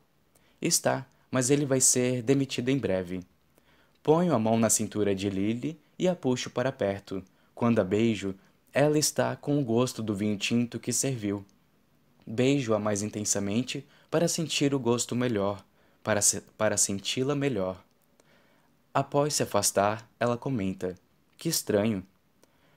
Está, 0.62 1.08
mas 1.32 1.50
ele 1.50 1.66
vai 1.66 1.82
ser 1.82 2.22
demitido 2.22 2.70
em 2.70 2.78
breve. 2.78 3.22
Ponho 4.04 4.34
a 4.34 4.40
mão 4.40 4.60
na 4.60 4.70
cintura 4.70 5.16
de 5.16 5.30
Lily 5.30 5.80
e 5.98 6.08
a 6.08 6.16
puxo 6.16 6.50
para 6.50 6.72
perto. 6.72 7.24
Quando 7.56 7.80
a 7.80 7.84
beijo, 7.84 8.36
ela 8.74 8.98
está 8.98 9.36
com 9.36 9.60
o 9.60 9.64
gosto 9.64 10.04
do 10.04 10.16
vinho 10.16 10.38
tinto 10.38 10.80
que 10.80 10.94
serviu. 10.94 11.46
Beijo-a 12.26 12.80
mais 12.80 13.02
intensamente 13.02 13.86
para 14.10 14.28
sentir 14.28 14.74
o 14.74 14.80
gosto 14.80 15.16
melhor, 15.16 15.64
para, 16.04 16.22
se, 16.22 16.42
para 16.58 16.78
senti-la 16.78 17.36
melhor. 17.36 17.84
Após 18.94 19.36
se 19.36 19.44
afastar, 19.44 20.08
ela 20.20 20.38
comenta: 20.38 20.96
Que 21.38 21.50
estranho. 21.50 22.06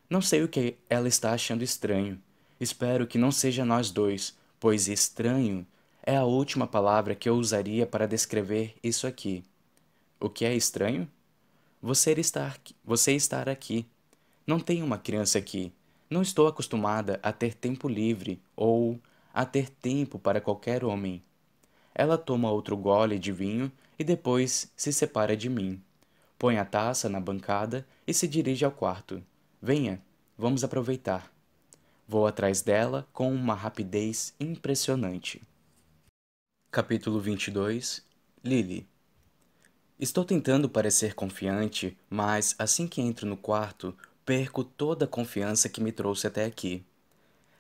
Não 0.08 0.22
sei 0.22 0.42
o 0.42 0.48
que 0.48 0.76
ela 0.88 1.08
está 1.08 1.32
achando 1.32 1.64
estranho. 1.64 2.20
Espero 2.60 3.06
que 3.06 3.18
não 3.18 3.30
seja 3.32 3.64
nós 3.64 3.90
dois, 3.90 4.34
pois 4.60 4.88
estranho 4.88 5.66
é 6.06 6.16
a 6.16 6.24
última 6.24 6.66
palavra 6.66 7.14
que 7.14 7.28
eu 7.28 7.34
usaria 7.34 7.86
para 7.86 8.06
descrever 8.06 8.74
isso 8.82 9.06
aqui. 9.06 9.42
O 10.20 10.28
que 10.28 10.44
é 10.44 10.54
estranho? 10.54 11.10
Você 11.80 12.12
estar, 12.12 12.58
você 12.84 13.12
estar 13.12 13.48
aqui. 13.48 13.86
Não 14.46 14.60
tenho 14.60 14.84
uma 14.84 14.98
criança 14.98 15.38
aqui. 15.38 15.72
Não 16.10 16.20
estou 16.20 16.46
acostumada 16.46 17.18
a 17.22 17.32
ter 17.32 17.54
tempo 17.54 17.88
livre 17.88 18.38
ou 18.54 19.00
a 19.32 19.46
ter 19.46 19.70
tempo 19.70 20.18
para 20.18 20.42
qualquer 20.42 20.84
homem. 20.84 21.22
Ela 21.94 22.18
toma 22.18 22.50
outro 22.50 22.76
gole 22.76 23.18
de 23.18 23.32
vinho 23.32 23.72
e 23.98 24.04
depois 24.04 24.70
se 24.76 24.92
separa 24.92 25.34
de 25.34 25.48
mim. 25.48 25.82
Põe 26.38 26.58
a 26.58 26.66
taça 26.66 27.08
na 27.08 27.18
bancada 27.18 27.86
e 28.06 28.12
se 28.12 28.28
dirige 28.28 28.64
ao 28.64 28.70
quarto. 28.70 29.22
Venha, 29.62 30.02
vamos 30.36 30.64
aproveitar. 30.64 31.32
Vou 32.06 32.26
atrás 32.26 32.60
dela 32.60 33.08
com 33.10 33.32
uma 33.32 33.54
rapidez 33.54 34.34
impressionante. 34.38 35.40
Capítulo 36.74 37.20
22 37.20 38.02
Lily 38.42 38.84
Estou 39.96 40.24
tentando 40.24 40.68
parecer 40.68 41.14
confiante, 41.14 41.96
mas 42.10 42.56
assim 42.58 42.88
que 42.88 43.00
entro 43.00 43.28
no 43.28 43.36
quarto, 43.36 43.96
perco 44.26 44.64
toda 44.64 45.04
a 45.04 45.08
confiança 45.08 45.68
que 45.68 45.80
me 45.80 45.92
trouxe 45.92 46.26
até 46.26 46.44
aqui. 46.44 46.84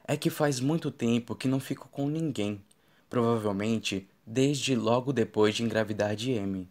É 0.04 0.16
que 0.16 0.30
faz 0.30 0.58
muito 0.58 0.90
tempo 0.90 1.36
que 1.36 1.46
não 1.46 1.60
fico 1.60 1.88
com 1.92 2.08
ninguém, 2.08 2.60
provavelmente 3.08 4.08
desde 4.26 4.74
logo 4.74 5.12
depois 5.12 5.54
de 5.54 5.62
engravidar 5.62 6.16
de 6.16 6.36
Amy. 6.36 6.68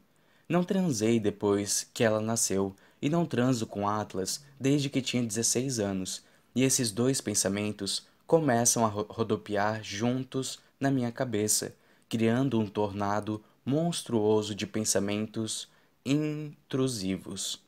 Não 0.50 0.66
transei 0.66 1.22
depois 1.22 1.90
que 1.94 2.04
ela 2.04 2.20
nasceu 2.20 2.76
e 3.02 3.08
não 3.08 3.26
transo 3.26 3.66
com 3.66 3.88
Atlas 3.88 4.44
desde 4.60 4.90
que 4.90 5.02
tinha 5.02 5.24
16 5.24 5.80
anos, 5.80 6.26
e 6.54 6.64
esses 6.64 6.92
dois 6.92 7.22
pensamentos 7.22 8.06
começam 8.28 8.86
a 8.86 8.90
rodopiar 8.90 9.82
juntos 9.82 10.60
na 10.78 10.92
minha 10.92 11.10
cabeça, 11.10 11.74
criando 12.13 12.60
um 12.60 12.67
tornado 12.67 13.44
monstruoso 13.65 14.53
de 14.53 14.67
pensamentos 14.67 15.67
intrusivos. 16.06 17.60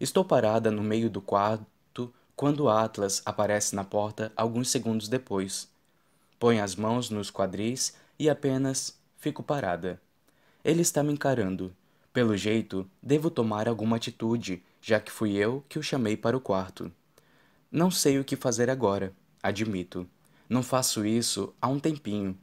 Estou 0.00 0.24
parada 0.24 0.70
no 0.70 0.82
meio 0.82 1.10
do 1.10 1.20
quarto 1.20 2.10
quando 2.34 2.70
Atlas 2.70 3.20
aparece 3.26 3.76
na 3.76 3.84
porta 3.84 4.32
alguns 4.34 4.70
segundos 4.70 5.08
depois. 5.08 5.68
Põe 6.38 6.58
as 6.58 6.74
mãos 6.74 7.10
nos 7.10 7.30
quadris 7.30 7.94
e 8.18 8.30
apenas 8.30 8.98
fico 9.18 9.42
parada. 9.42 10.00
Ele 10.64 10.80
está 10.80 11.02
me 11.02 11.12
encarando. 11.12 11.70
Pelo 12.14 12.34
jeito, 12.34 12.88
devo 13.02 13.30
tomar 13.30 13.68
alguma 13.68 13.96
atitude, 13.96 14.62
já 14.80 15.00
que 15.00 15.12
fui 15.12 15.34
eu 15.36 15.62
que 15.68 15.78
o 15.78 15.82
chamei 15.82 16.16
para 16.16 16.34
o 16.34 16.40
quarto. 16.40 16.90
Não 17.70 17.90
sei 17.90 18.18
o 18.18 18.24
que 18.24 18.36
fazer 18.36 18.70
agora, 18.70 19.12
admito. 19.42 20.08
Não 20.48 20.62
faço 20.62 21.04
isso 21.04 21.52
há 21.60 21.68
um 21.68 21.78
tempinho. 21.78 22.38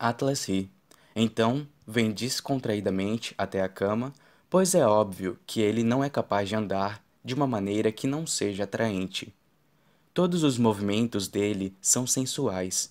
Atlas 0.00 0.48
ri. 0.48 0.70
Então, 1.14 1.68
vem 1.86 2.10
descontraidamente 2.10 3.34
até 3.36 3.60
a 3.60 3.68
cama, 3.68 4.14
pois 4.48 4.74
é 4.74 4.86
óbvio 4.86 5.38
que 5.46 5.60
ele 5.60 5.84
não 5.84 6.02
é 6.02 6.08
capaz 6.08 6.48
de 6.48 6.56
andar 6.56 7.04
de 7.22 7.34
uma 7.34 7.46
maneira 7.46 7.92
que 7.92 8.06
não 8.06 8.26
seja 8.26 8.64
atraente. 8.64 9.34
Todos 10.14 10.42
os 10.42 10.56
movimentos 10.56 11.28
dele 11.28 11.76
são 11.82 12.06
sensuais. 12.06 12.90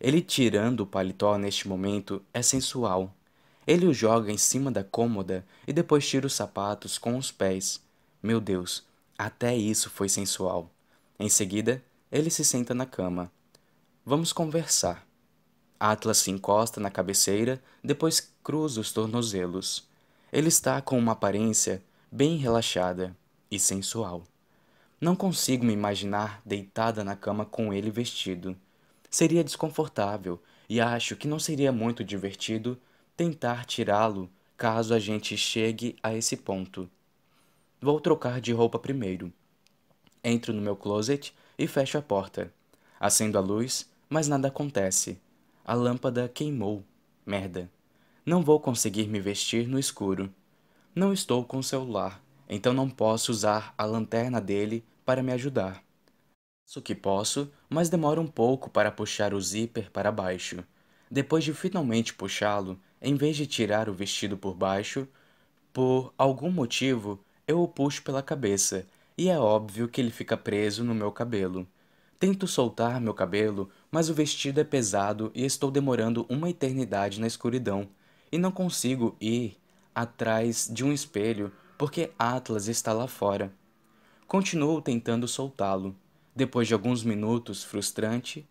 Ele 0.00 0.22
tirando 0.22 0.80
o 0.80 0.86
paletó 0.86 1.36
neste 1.36 1.68
momento 1.68 2.22
é 2.32 2.40
sensual. 2.40 3.14
Ele 3.66 3.84
o 3.84 3.92
joga 3.92 4.32
em 4.32 4.38
cima 4.38 4.70
da 4.70 4.82
cômoda 4.82 5.44
e 5.66 5.72
depois 5.72 6.08
tira 6.08 6.26
os 6.26 6.32
sapatos 6.32 6.96
com 6.96 7.18
os 7.18 7.30
pés. 7.30 7.78
Meu 8.22 8.40
Deus, 8.40 8.82
até 9.18 9.54
isso 9.54 9.90
foi 9.90 10.08
sensual. 10.08 10.70
Em 11.18 11.28
seguida, 11.28 11.82
ele 12.10 12.30
se 12.30 12.42
senta 12.42 12.72
na 12.72 12.86
cama. 12.86 13.30
Vamos 14.02 14.32
conversar. 14.32 15.07
Atlas 15.78 16.18
se 16.18 16.30
encosta 16.30 16.80
na 16.80 16.90
cabeceira, 16.90 17.62
depois 17.82 18.32
cruza 18.42 18.80
os 18.80 18.92
tornozelos. 18.92 19.86
Ele 20.32 20.48
está 20.48 20.80
com 20.80 20.98
uma 20.98 21.12
aparência 21.12 21.82
bem 22.10 22.36
relaxada 22.36 23.16
e 23.50 23.58
sensual. 23.58 24.24
Não 25.00 25.14
consigo 25.14 25.64
me 25.64 25.72
imaginar 25.72 26.42
deitada 26.44 27.04
na 27.04 27.14
cama 27.14 27.44
com 27.44 27.72
ele 27.72 27.90
vestido. 27.90 28.56
Seria 29.08 29.44
desconfortável 29.44 30.42
e 30.68 30.80
acho 30.80 31.16
que 31.16 31.28
não 31.28 31.38
seria 31.38 31.70
muito 31.70 32.02
divertido 32.02 32.78
tentar 33.16 33.64
tirá-lo 33.64 34.28
caso 34.56 34.92
a 34.92 34.98
gente 34.98 35.36
chegue 35.36 35.96
a 36.02 36.12
esse 36.14 36.36
ponto. 36.36 36.90
Vou 37.80 38.00
trocar 38.00 38.40
de 38.40 38.52
roupa 38.52 38.78
primeiro. 38.78 39.32
Entro 40.22 40.52
no 40.52 40.60
meu 40.60 40.74
closet 40.74 41.32
e 41.56 41.66
fecho 41.68 41.96
a 41.96 42.02
porta. 42.02 42.52
Acendo 42.98 43.38
a 43.38 43.40
luz, 43.40 43.88
mas 44.08 44.26
nada 44.26 44.48
acontece. 44.48 45.16
A 45.68 45.74
lâmpada 45.74 46.26
queimou. 46.30 46.82
Merda. 47.26 47.70
Não 48.24 48.42
vou 48.42 48.58
conseguir 48.58 49.06
me 49.06 49.20
vestir 49.20 49.68
no 49.68 49.78
escuro. 49.78 50.32
Não 50.94 51.12
estou 51.12 51.44
com 51.44 51.58
o 51.58 51.62
celular, 51.62 52.24
então 52.48 52.72
não 52.72 52.88
posso 52.88 53.30
usar 53.30 53.74
a 53.76 53.84
lanterna 53.84 54.40
dele 54.40 54.82
para 55.04 55.22
me 55.22 55.30
ajudar. 55.30 55.84
Faço 56.64 56.78
o 56.78 56.82
que 56.82 56.94
posso, 56.94 57.52
mas 57.68 57.90
demora 57.90 58.18
um 58.18 58.26
pouco 58.26 58.70
para 58.70 58.90
puxar 58.90 59.34
o 59.34 59.40
zíper 59.42 59.90
para 59.90 60.10
baixo. 60.10 60.64
Depois 61.10 61.44
de 61.44 61.52
finalmente 61.52 62.14
puxá-lo, 62.14 62.80
em 63.02 63.14
vez 63.14 63.36
de 63.36 63.46
tirar 63.46 63.90
o 63.90 63.94
vestido 63.94 64.38
por 64.38 64.54
baixo, 64.54 65.06
por 65.70 66.14
algum 66.16 66.50
motivo 66.50 67.22
eu 67.46 67.62
o 67.62 67.68
puxo 67.68 68.02
pela 68.02 68.22
cabeça 68.22 68.86
e 69.18 69.28
é 69.28 69.38
óbvio 69.38 69.86
que 69.86 70.00
ele 70.00 70.10
fica 70.10 70.34
preso 70.34 70.82
no 70.82 70.94
meu 70.94 71.12
cabelo. 71.12 71.68
Tento 72.18 72.48
soltar 72.48 73.00
meu 73.02 73.12
cabelo, 73.12 73.70
mas 73.90 74.08
o 74.08 74.14
vestido 74.14 74.60
é 74.60 74.64
pesado 74.64 75.30
e 75.34 75.44
estou 75.44 75.70
demorando 75.70 76.26
uma 76.28 76.50
eternidade 76.50 77.20
na 77.20 77.26
escuridão 77.26 77.88
e 78.30 78.38
não 78.38 78.52
consigo 78.52 79.16
ir 79.20 79.56
atrás 79.94 80.68
de 80.70 80.84
um 80.84 80.92
espelho 80.92 81.52
porque 81.76 82.10
Atlas 82.18 82.68
está 82.68 82.92
lá 82.92 83.06
fora. 83.06 83.52
Continuo 84.26 84.82
tentando 84.82 85.26
soltá-lo. 85.26 85.96
Depois 86.34 86.68
de 86.68 86.74
alguns 86.74 87.02
minutos 87.02 87.64
frustrante, 87.64 88.46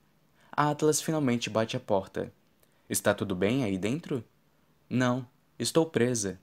Atlas 0.52 1.02
finalmente 1.02 1.50
bate 1.50 1.78
a 1.78 1.80
porta. 1.80 2.34
Está 2.90 3.14
tudo 3.14 3.36
bem 3.36 3.64
aí 3.64 3.78
dentro? 3.78 4.24
Não, 4.90 5.28
estou 5.60 5.86
presa. 5.86 6.40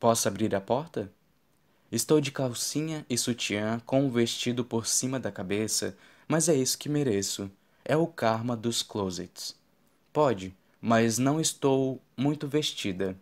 Posso 0.00 0.26
abrir 0.26 0.54
a 0.54 0.60
porta? 0.60 1.12
Estou 1.90 2.20
de 2.20 2.32
calcinha 2.32 3.04
e 3.10 3.18
sutiã 3.18 3.78
com 3.84 4.06
o 4.06 4.10
vestido 4.10 4.64
por 4.64 4.86
cima 4.86 5.20
da 5.20 5.30
cabeça, 5.30 5.96
mas 6.26 6.48
é 6.48 6.54
isso 6.54 6.78
que 6.78 6.88
mereço. 6.88 7.50
É 7.84 7.96
o 7.96 8.06
karma 8.06 8.56
dos 8.56 8.82
closets. 8.82 9.56
Pode, 10.12 10.54
mas 10.80 11.18
não 11.18 11.40
estou 11.40 12.00
muito 12.16 12.46
vestida. 12.46 13.16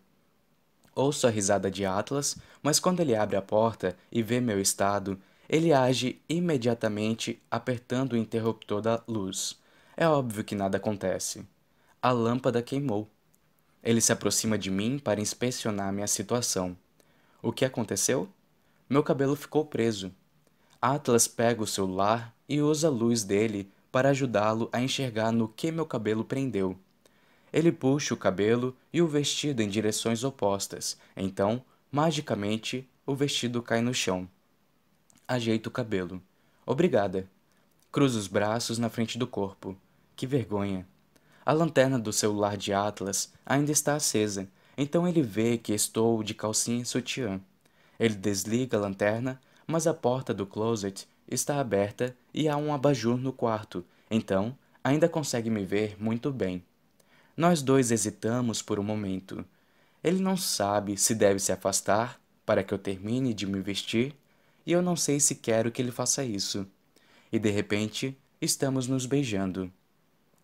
Ouço 0.93 1.25
a 1.25 1.29
risada 1.29 1.71
de 1.71 1.85
Atlas, 1.85 2.35
mas 2.61 2.79
quando 2.79 2.99
ele 2.99 3.15
abre 3.15 3.35
a 3.35 3.41
porta 3.41 3.97
e 4.11 4.21
vê 4.21 4.41
meu 4.41 4.59
estado, 4.59 5.19
ele 5.47 5.73
age 5.73 6.21
imediatamente 6.29 7.41
apertando 7.49 8.13
o 8.13 8.17
interruptor 8.17 8.81
da 8.81 9.01
luz. 9.07 9.59
É 9.97 10.07
óbvio 10.07 10.43
que 10.43 10.55
nada 10.55 10.77
acontece. 10.77 11.45
A 12.01 12.11
lâmpada 12.11 12.61
queimou. 12.61 13.09
Ele 13.83 14.01
se 14.01 14.11
aproxima 14.11 14.57
de 14.57 14.69
mim 14.69 14.99
para 14.99 15.21
inspecionar 15.21 15.91
minha 15.91 16.07
situação. 16.07 16.77
O 17.41 17.51
que 17.51 17.65
aconteceu? 17.65 18.29
Meu 18.89 19.03
cabelo 19.03 19.35
ficou 19.35 19.65
preso. 19.65 20.11
Atlas 20.81 21.27
pega 21.27 21.63
o 21.63 21.67
celular 21.67 22.35
e 22.47 22.61
usa 22.61 22.87
a 22.87 22.91
luz 22.91 23.23
dele 23.23 23.71
para 23.91 24.09
ajudá-lo 24.09 24.69
a 24.71 24.81
enxergar 24.81 25.31
no 25.31 25.47
que 25.47 25.71
meu 25.71 25.85
cabelo 25.85 26.23
prendeu. 26.23 26.77
Ele 27.51 27.71
puxa 27.71 28.13
o 28.13 28.17
cabelo 28.17 28.75
e 28.93 29.01
o 29.01 29.07
vestido 29.07 29.61
em 29.61 29.67
direções 29.67 30.23
opostas. 30.23 30.97
Então, 31.17 31.61
magicamente, 31.91 32.87
o 33.05 33.13
vestido 33.13 33.61
cai 33.61 33.81
no 33.81 33.93
chão. 33.93 34.27
Ajeito 35.27 35.67
o 35.67 35.71
cabelo. 35.71 36.21
Obrigada. 36.65 37.27
Cruzo 37.91 38.17
os 38.17 38.27
braços 38.27 38.77
na 38.77 38.89
frente 38.89 39.17
do 39.17 39.27
corpo. 39.27 39.75
Que 40.15 40.25
vergonha. 40.25 40.87
A 41.45 41.51
lanterna 41.51 41.99
do 41.99 42.13
celular 42.13 42.55
de 42.55 42.71
Atlas 42.71 43.33
ainda 43.45 43.71
está 43.71 43.95
acesa, 43.95 44.47
Então 44.77 45.07
ele 45.07 45.21
vê 45.21 45.57
que 45.57 45.73
estou 45.73 46.23
de 46.23 46.33
calcinha 46.33 46.81
e 46.81 46.85
sutiã. 46.85 47.41
Ele 47.99 48.15
desliga 48.15 48.77
a 48.77 48.79
lanterna, 48.79 49.39
mas 49.67 49.85
a 49.85 49.93
porta 49.93 50.33
do 50.33 50.45
closet 50.45 51.07
está 51.27 51.59
aberta 51.59 52.15
e 52.33 52.47
há 52.47 52.57
um 52.57 52.73
abajur 52.73 53.17
no 53.17 53.31
quarto, 53.31 53.85
então 54.09 54.57
ainda 54.83 55.07
consegue 55.07 55.49
me 55.49 55.65
ver 55.65 55.95
muito 56.01 56.31
bem. 56.31 56.63
Nós 57.35 57.61
dois 57.61 57.91
hesitamos 57.91 58.61
por 58.61 58.79
um 58.79 58.83
momento. 58.83 59.45
Ele 60.03 60.21
não 60.21 60.35
sabe 60.35 60.97
se 60.97 61.15
deve 61.15 61.39
se 61.39 61.51
afastar 61.51 62.19
para 62.45 62.63
que 62.63 62.73
eu 62.73 62.77
termine 62.77 63.33
de 63.33 63.45
me 63.45 63.61
vestir, 63.61 64.15
e 64.65 64.71
eu 64.71 64.81
não 64.81 64.95
sei 64.95 65.19
se 65.19 65.35
quero 65.35 65.71
que 65.71 65.81
ele 65.81 65.91
faça 65.91 66.23
isso. 66.23 66.67
E 67.31 67.39
de 67.39 67.49
repente, 67.49 68.17
estamos 68.41 68.87
nos 68.87 69.05
beijando. 69.05 69.71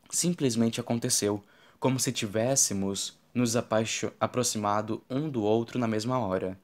Simplesmente 0.10 0.80
aconteceu, 0.80 1.44
como 1.80 2.00
se 2.00 2.12
tivéssemos 2.12 3.18
nos 3.34 3.56
aproximado 3.56 5.04
um 5.10 5.30
do 5.30 5.44
outro 5.44 5.78
na 5.78 5.88
mesma 5.88 6.18
hora. 6.20 6.58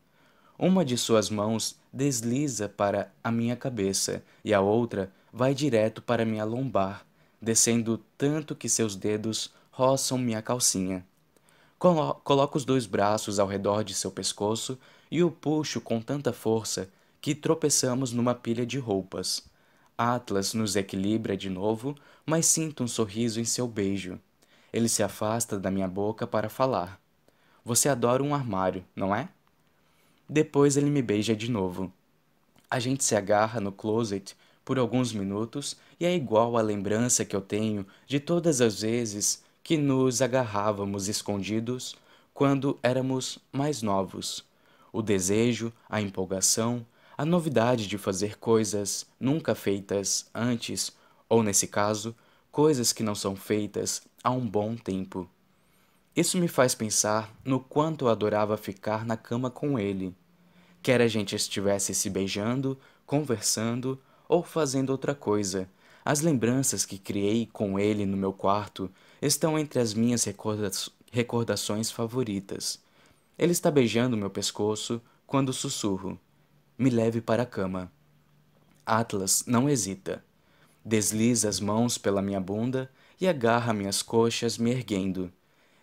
Uma 0.66 0.86
de 0.86 0.98
suas 0.98 1.30
mãos 1.30 1.76
desliza 1.92 2.70
para 2.70 3.12
a 3.22 3.30
minha 3.30 3.54
cabeça 3.54 4.24
e 4.46 4.54
a 4.54 4.62
outra 4.62 5.12
vai 5.30 5.54
direto 5.54 6.02
para 6.02 6.24
minha 6.24 6.46
lombar, 6.46 7.06
descendo 7.42 7.98
tanto 8.18 8.56
que 8.56 8.70
seus 8.70 8.96
dedos 8.96 9.52
roçam 9.72 10.18
minha 10.18 10.42
calcinha. 10.42 11.06
Colo 11.78 12.14
coloco 12.24 12.58
os 12.58 12.64
dois 12.64 12.86
braços 12.86 13.40
ao 13.40 13.48
redor 13.48 13.84
de 13.84 13.94
seu 13.94 14.10
pescoço 14.10 14.80
e 15.12 15.22
o 15.22 15.30
puxo 15.30 15.82
com 15.82 16.00
tanta 16.00 16.32
força 16.32 16.90
que 17.20 17.36
tropeçamos 17.36 18.14
numa 18.14 18.34
pilha 18.34 18.66
de 18.66 18.80
roupas. 18.80 19.44
Atlas 19.98 20.54
nos 20.54 20.78
equilibra 20.78 21.36
de 21.36 21.50
novo, 21.50 21.94
mas 22.26 22.46
sinto 22.46 22.86
um 22.86 22.88
sorriso 22.88 23.42
em 23.42 23.46
seu 23.46 23.68
beijo. 23.68 24.18
Ele 24.72 24.88
se 24.88 25.04
afasta 25.04 25.60
da 25.60 25.70
minha 25.70 25.90
boca 25.90 26.26
para 26.26 26.48
falar. 26.48 27.02
Você 27.66 27.90
adora 27.90 28.24
um 28.24 28.34
armário, 28.34 28.86
não 28.96 29.14
é? 29.14 29.28
Depois 30.28 30.78
ele 30.78 30.90
me 30.90 31.02
beija 31.02 31.36
de 31.36 31.52
novo. 31.52 31.92
A 32.70 32.80
gente 32.80 33.04
se 33.04 33.16
agarra 33.16 33.60
no 33.60 33.72
closet 33.72 34.36
por 34.64 34.80
alguns 34.80 35.14
minutos 35.14 35.76
e 36.00 36.06
é 36.06 36.16
igual 36.16 36.58
à 36.58 36.62
lembrança 36.62 37.26
que 37.26 37.36
eu 37.36 37.42
tenho 37.42 37.86
de 38.08 38.20
todas 38.20 38.62
as 38.62 38.82
vezes 38.82 39.44
que 39.64 39.78
nos 39.78 40.22
agarrávamos 40.22 41.08
escondidos 41.08 41.96
quando 42.34 42.80
éramos 42.82 43.38
mais 43.52 43.82
novos. 43.82 44.44
O 44.92 45.02
desejo, 45.02 45.72
a 45.90 46.02
empolgação, 46.02 46.86
a 47.18 47.26
novidade 47.26 47.88
de 47.88 47.98
fazer 47.98 48.38
coisas 48.38 49.06
nunca 49.20 49.54
feitas 49.54 50.30
antes, 50.34 50.92
ou 51.30 51.44
nesse 51.44 51.68
caso, 51.68 52.16
coisas 52.52 52.92
que 52.92 53.04
não 53.04 53.16
são 53.16 53.36
feitas 53.36 54.02
há 54.24 54.32
um 54.32 54.48
bom 54.48 54.76
tempo. 54.76 55.30
Isso 56.16 56.38
me 56.38 56.48
faz 56.48 56.76
pensar 56.76 57.34
no 57.44 57.60
quanto 57.60 58.06
eu 58.06 58.10
adorava 58.10 58.56
ficar 58.56 59.06
na 59.06 59.18
cama 59.18 59.50
com 59.50 59.80
ele. 59.80 60.16
Quer 60.82 61.02
a 61.02 61.08
gente 61.08 61.36
estivesse 61.36 61.94
se 61.94 62.10
beijando, 62.10 62.78
conversando 63.06 64.00
ou 64.28 64.44
fazendo 64.44 64.92
outra 64.92 65.16
coisa, 65.16 65.70
as 66.06 66.20
lembranças 66.20 66.86
que 66.86 66.98
criei 66.98 67.46
com 67.46 67.80
ele 67.80 68.06
no 68.06 68.18
meu 68.18 68.34
quarto 68.34 68.92
estão 69.22 69.58
entre 69.58 69.80
as 69.80 69.94
minhas 69.94 70.26
recorda 70.26 70.70
recordações 71.12 71.90
favoritas. 71.90 72.80
Ele 73.38 73.54
está 73.54 73.72
beijando 73.72 74.18
meu 74.18 74.30
pescoço 74.30 75.02
quando 75.26 75.54
sussurro: 75.54 76.20
Me 76.78 76.90
leve 76.90 77.22
para 77.22 77.44
a 77.44 77.46
cama. 77.46 77.90
Atlas 78.86 79.46
não 79.48 79.70
hesita. 79.70 80.24
Desliza 80.84 81.48
as 81.48 81.62
mãos 81.62 81.98
pela 81.98 82.22
minha 82.22 82.42
bunda 82.42 82.92
e 83.22 83.26
agarra 83.26 83.74
minhas 83.74 84.02
coxas, 84.02 84.58
me 84.58 84.72
erguendo. 84.72 85.32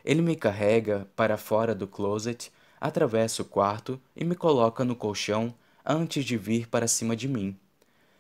Ele 0.05 0.23
me 0.23 0.37
carrega 0.37 1.09
para 1.15 1.37
fora 1.37 1.75
do 1.75 1.87
closet, 1.87 2.53
atravessa 2.81 3.43
o 3.43 3.45
quarto 3.45 4.01
e 4.17 4.25
me 4.25 4.35
coloca 4.35 4.85
no 4.85 4.97
colchão 4.97 5.55
antes 5.85 6.25
de 6.25 6.37
vir 6.37 6.69
para 6.69 6.89
cima 6.89 7.15
de 7.15 7.29
mim. 7.29 7.57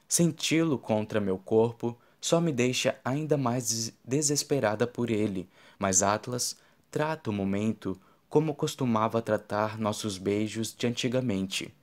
Senti-lo 0.09 0.79
contra 0.79 1.21
meu 1.21 1.39
corpo 1.39 1.97
só 2.21 2.41
me 2.41 2.53
deixa 2.53 2.99
ainda 3.05 3.37
mais 3.37 3.93
desesperada 4.05 4.87
por 4.87 5.11
ele, 5.11 5.49
mas 5.79 6.03
Atlas 6.03 6.57
trata 6.91 7.31
o 7.31 7.33
momento 7.33 7.99
como 8.29 8.55
costumava 8.55 9.23
tratar 9.23 9.79
nossos 9.79 10.19
beijos 10.19 10.75
de 10.75 10.87
antigamente, 10.87 11.75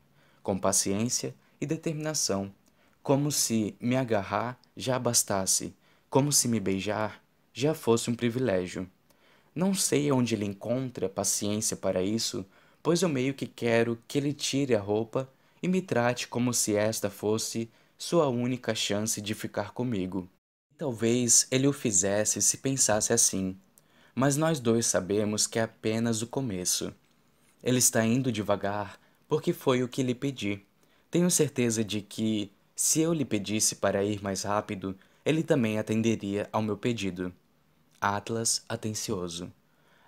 com 0.43 0.57
paciência 0.57 1.35
e 1.59 1.65
determinação, 1.65 2.53
como 3.01 3.31
se 3.31 3.75
me 3.81 3.95
agarrar 3.95 4.59
já 4.75 4.99
bastasse, 4.99 5.75
como 6.09 6.31
se 6.31 6.47
me 6.47 6.59
beijar 6.59 7.21
já 7.51 7.73
fosse 7.73 8.09
um 8.09 8.15
privilégio. 8.15 8.87
Não 9.57 9.73
sei 9.73 10.11
onde 10.11 10.35
ele 10.35 10.45
encontra 10.45 11.09
paciência 11.09 11.75
para 11.75 12.03
isso, 12.03 12.45
pois 12.83 13.01
eu 13.01 13.09
meio 13.09 13.33
que 13.33 13.47
quero 13.47 13.97
que 14.07 14.19
ele 14.19 14.31
tire 14.31 14.75
a 14.75 14.79
roupa 14.79 15.27
e 15.63 15.67
me 15.67 15.81
trate 15.81 16.27
como 16.27 16.53
se 16.53 16.75
esta 16.75 17.09
fosse 17.09 17.67
sua 17.97 18.27
única 18.27 18.75
chance 18.75 19.19
de 19.19 19.33
ficar 19.33 19.71
comigo. 19.71 20.29
Talvez 20.77 21.47
ele 21.49 21.65
o 21.65 21.73
fizesse 21.73 22.39
se 22.39 22.57
pensasse 22.59 23.11
assim, 23.11 23.57
mas 24.13 24.37
nós 24.37 24.59
dois 24.59 24.85
sabemos 24.85 25.47
que 25.47 25.57
é 25.57 25.63
apenas 25.63 26.21
o 26.21 26.27
começo. 26.27 26.93
Ele 27.63 27.79
está 27.79 28.05
indo 28.05 28.31
devagar 28.31 28.99
porque 29.27 29.53
foi 29.53 29.81
o 29.81 29.87
que 29.87 30.03
lhe 30.03 30.13
pedi. 30.13 30.61
Tenho 31.09 31.31
certeza 31.31 31.83
de 31.83 31.99
que, 32.03 32.51
se 32.75 33.01
eu 33.01 33.11
lhe 33.11 33.25
pedisse 33.25 33.77
para 33.77 34.03
ir 34.03 34.21
mais 34.21 34.43
rápido, 34.43 34.95
ele 35.25 35.41
também 35.41 35.79
atenderia 35.79 36.47
ao 36.53 36.61
meu 36.61 36.77
pedido. 36.77 37.33
Atlas 37.99 38.63
atencioso. 38.67 39.51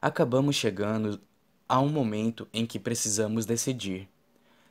Acabamos 0.02 0.56
chegando 0.56 1.20
a 1.68 1.80
um 1.80 1.90
momento 1.90 2.48
em 2.54 2.66
que 2.66 2.80
precisamos 2.80 3.46
decidir. 3.46 4.08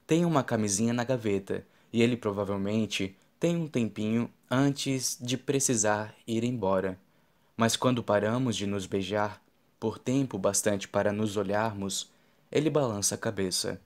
Tenho 0.07 0.27
uma 0.27 0.43
camisinha 0.43 0.93
na 0.93 1.05
gaveta 1.05 1.67
e 1.93 2.03
ele 2.03 2.17
provavelmente 2.17 3.17
tem 3.39 3.57
um 3.57 3.69
tempinho 3.69 4.31
antes 4.51 5.19
de 5.21 5.37
precisar 5.37 6.15
ir 6.27 6.45
embora. 6.45 6.99
Mas 7.57 7.77
quando 7.77 8.03
paramos 8.03 8.57
de 8.57 8.67
nos 8.67 8.87
beijar, 8.87 9.43
por 9.79 9.99
tempo 9.99 10.39
bastante 10.39 10.89
para 10.89 11.13
nos 11.13 11.37
olharmos, 11.37 12.11
ele 12.51 12.71
balança 12.71 13.15
a 13.15 13.19
cabeça. 13.19 13.81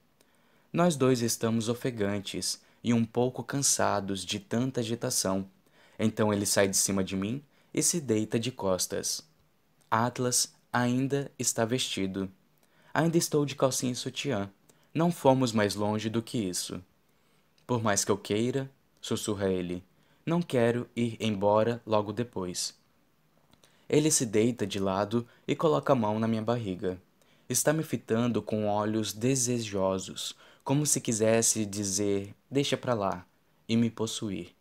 Nós 0.73 0.97
dois 0.97 1.21
estamos 1.21 1.69
ofegantes 1.69 2.61
e 2.83 2.95
um 2.95 3.05
pouco 3.05 3.43
cansados 3.43 4.25
de 4.25 4.41
tanta 4.41 4.81
agitação. 4.81 5.47
Então 5.99 6.33
ele 6.33 6.47
sai 6.47 6.69
de 6.69 6.77
cima 6.77 7.05
de 7.05 7.15
mim 7.15 7.43
e 7.73 7.83
se 7.83 8.01
deita 8.01 8.39
de 8.39 8.51
costas. 8.51 9.23
Atlas 9.91 10.55
ainda 10.73 11.31
está 11.39 11.65
vestido. 11.65 12.31
Ainda 12.95 13.17
estou 13.17 13.45
de 13.45 13.55
calcinha 13.55 13.93
e 13.93 13.97
sutiã. 13.97 14.51
Não 14.95 15.11
fomos 15.11 15.53
mais 15.53 15.75
longe 15.75 16.09
do 16.11 16.23
que 16.23 16.39
isso. 16.39 16.83
Por 17.67 17.83
mais 17.83 18.05
que 18.05 18.11
eu 18.11 18.19
queira, 18.19 18.71
sussurra 19.01 19.49
ele, 19.49 19.83
não 20.25 20.43
quero 20.43 20.89
ir 20.95 21.17
embora 21.21 21.83
logo 21.87 22.13
depois. 22.13 22.75
Ele 23.89 24.11
se 24.11 24.25
deita 24.25 24.67
de 24.67 24.79
lado 24.79 25.27
e 25.47 25.57
coloca 25.57 25.93
a 25.93 25.97
mão 25.97 26.19
na 26.19 26.29
minha 26.29 26.43
barriga. 26.43 27.01
Está 27.49 27.73
me 27.73 27.83
fitando 27.83 28.41
com 28.41 28.67
olhos 28.67 29.13
desejosos, 29.13 30.35
como 30.65 30.87
se 30.87 31.01
quisesse 31.01 31.67
dizer: 31.67 32.35
deixa 32.51 32.77
pra 32.77 32.95
lá, 32.95 33.27
e 33.69 33.77
me 33.77 33.91
possuir. 33.91 34.55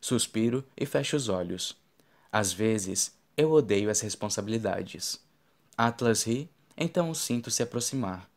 Suspiro 0.00 0.64
e 0.76 0.84
fecho 0.86 1.16
os 1.16 1.28
olhos. 1.28 1.76
Às 2.34 2.52
vezes, 2.52 3.14
eu 3.36 3.52
odeio 3.52 3.88
as 3.88 4.00
responsabilidades. 4.00 5.20
Atlas 5.78 6.24
ri, 6.24 6.50
então 6.76 7.08
o 7.08 7.14
sinto 7.14 7.48
se 7.48 7.62
aproximar. 7.62 8.28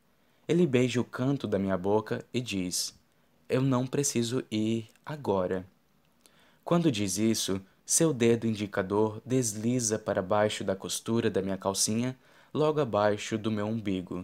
Ele 0.47 0.67
beija 0.67 1.01
o 1.01 1.03
canto 1.03 1.47
da 1.47 1.57
minha 1.57 1.75
boca 1.75 2.23
e 2.31 2.39
diz: 2.39 2.93
eu 3.49 3.59
não 3.59 3.87
preciso 3.87 4.43
ir 4.51 4.87
agora. 5.03 5.65
Quando 6.63 6.91
diz 6.91 7.17
isso, 7.17 7.59
seu 7.83 8.13
dedo 8.13 8.45
indicador 8.45 9.19
desliza 9.25 9.97
para 9.97 10.21
baixo 10.21 10.63
da 10.63 10.75
costura 10.75 11.27
da 11.27 11.41
minha 11.41 11.57
calcinha, 11.57 12.15
logo 12.53 12.79
abaixo 12.79 13.35
do 13.35 13.49
meu 13.49 13.65
umbigo. 13.65 14.23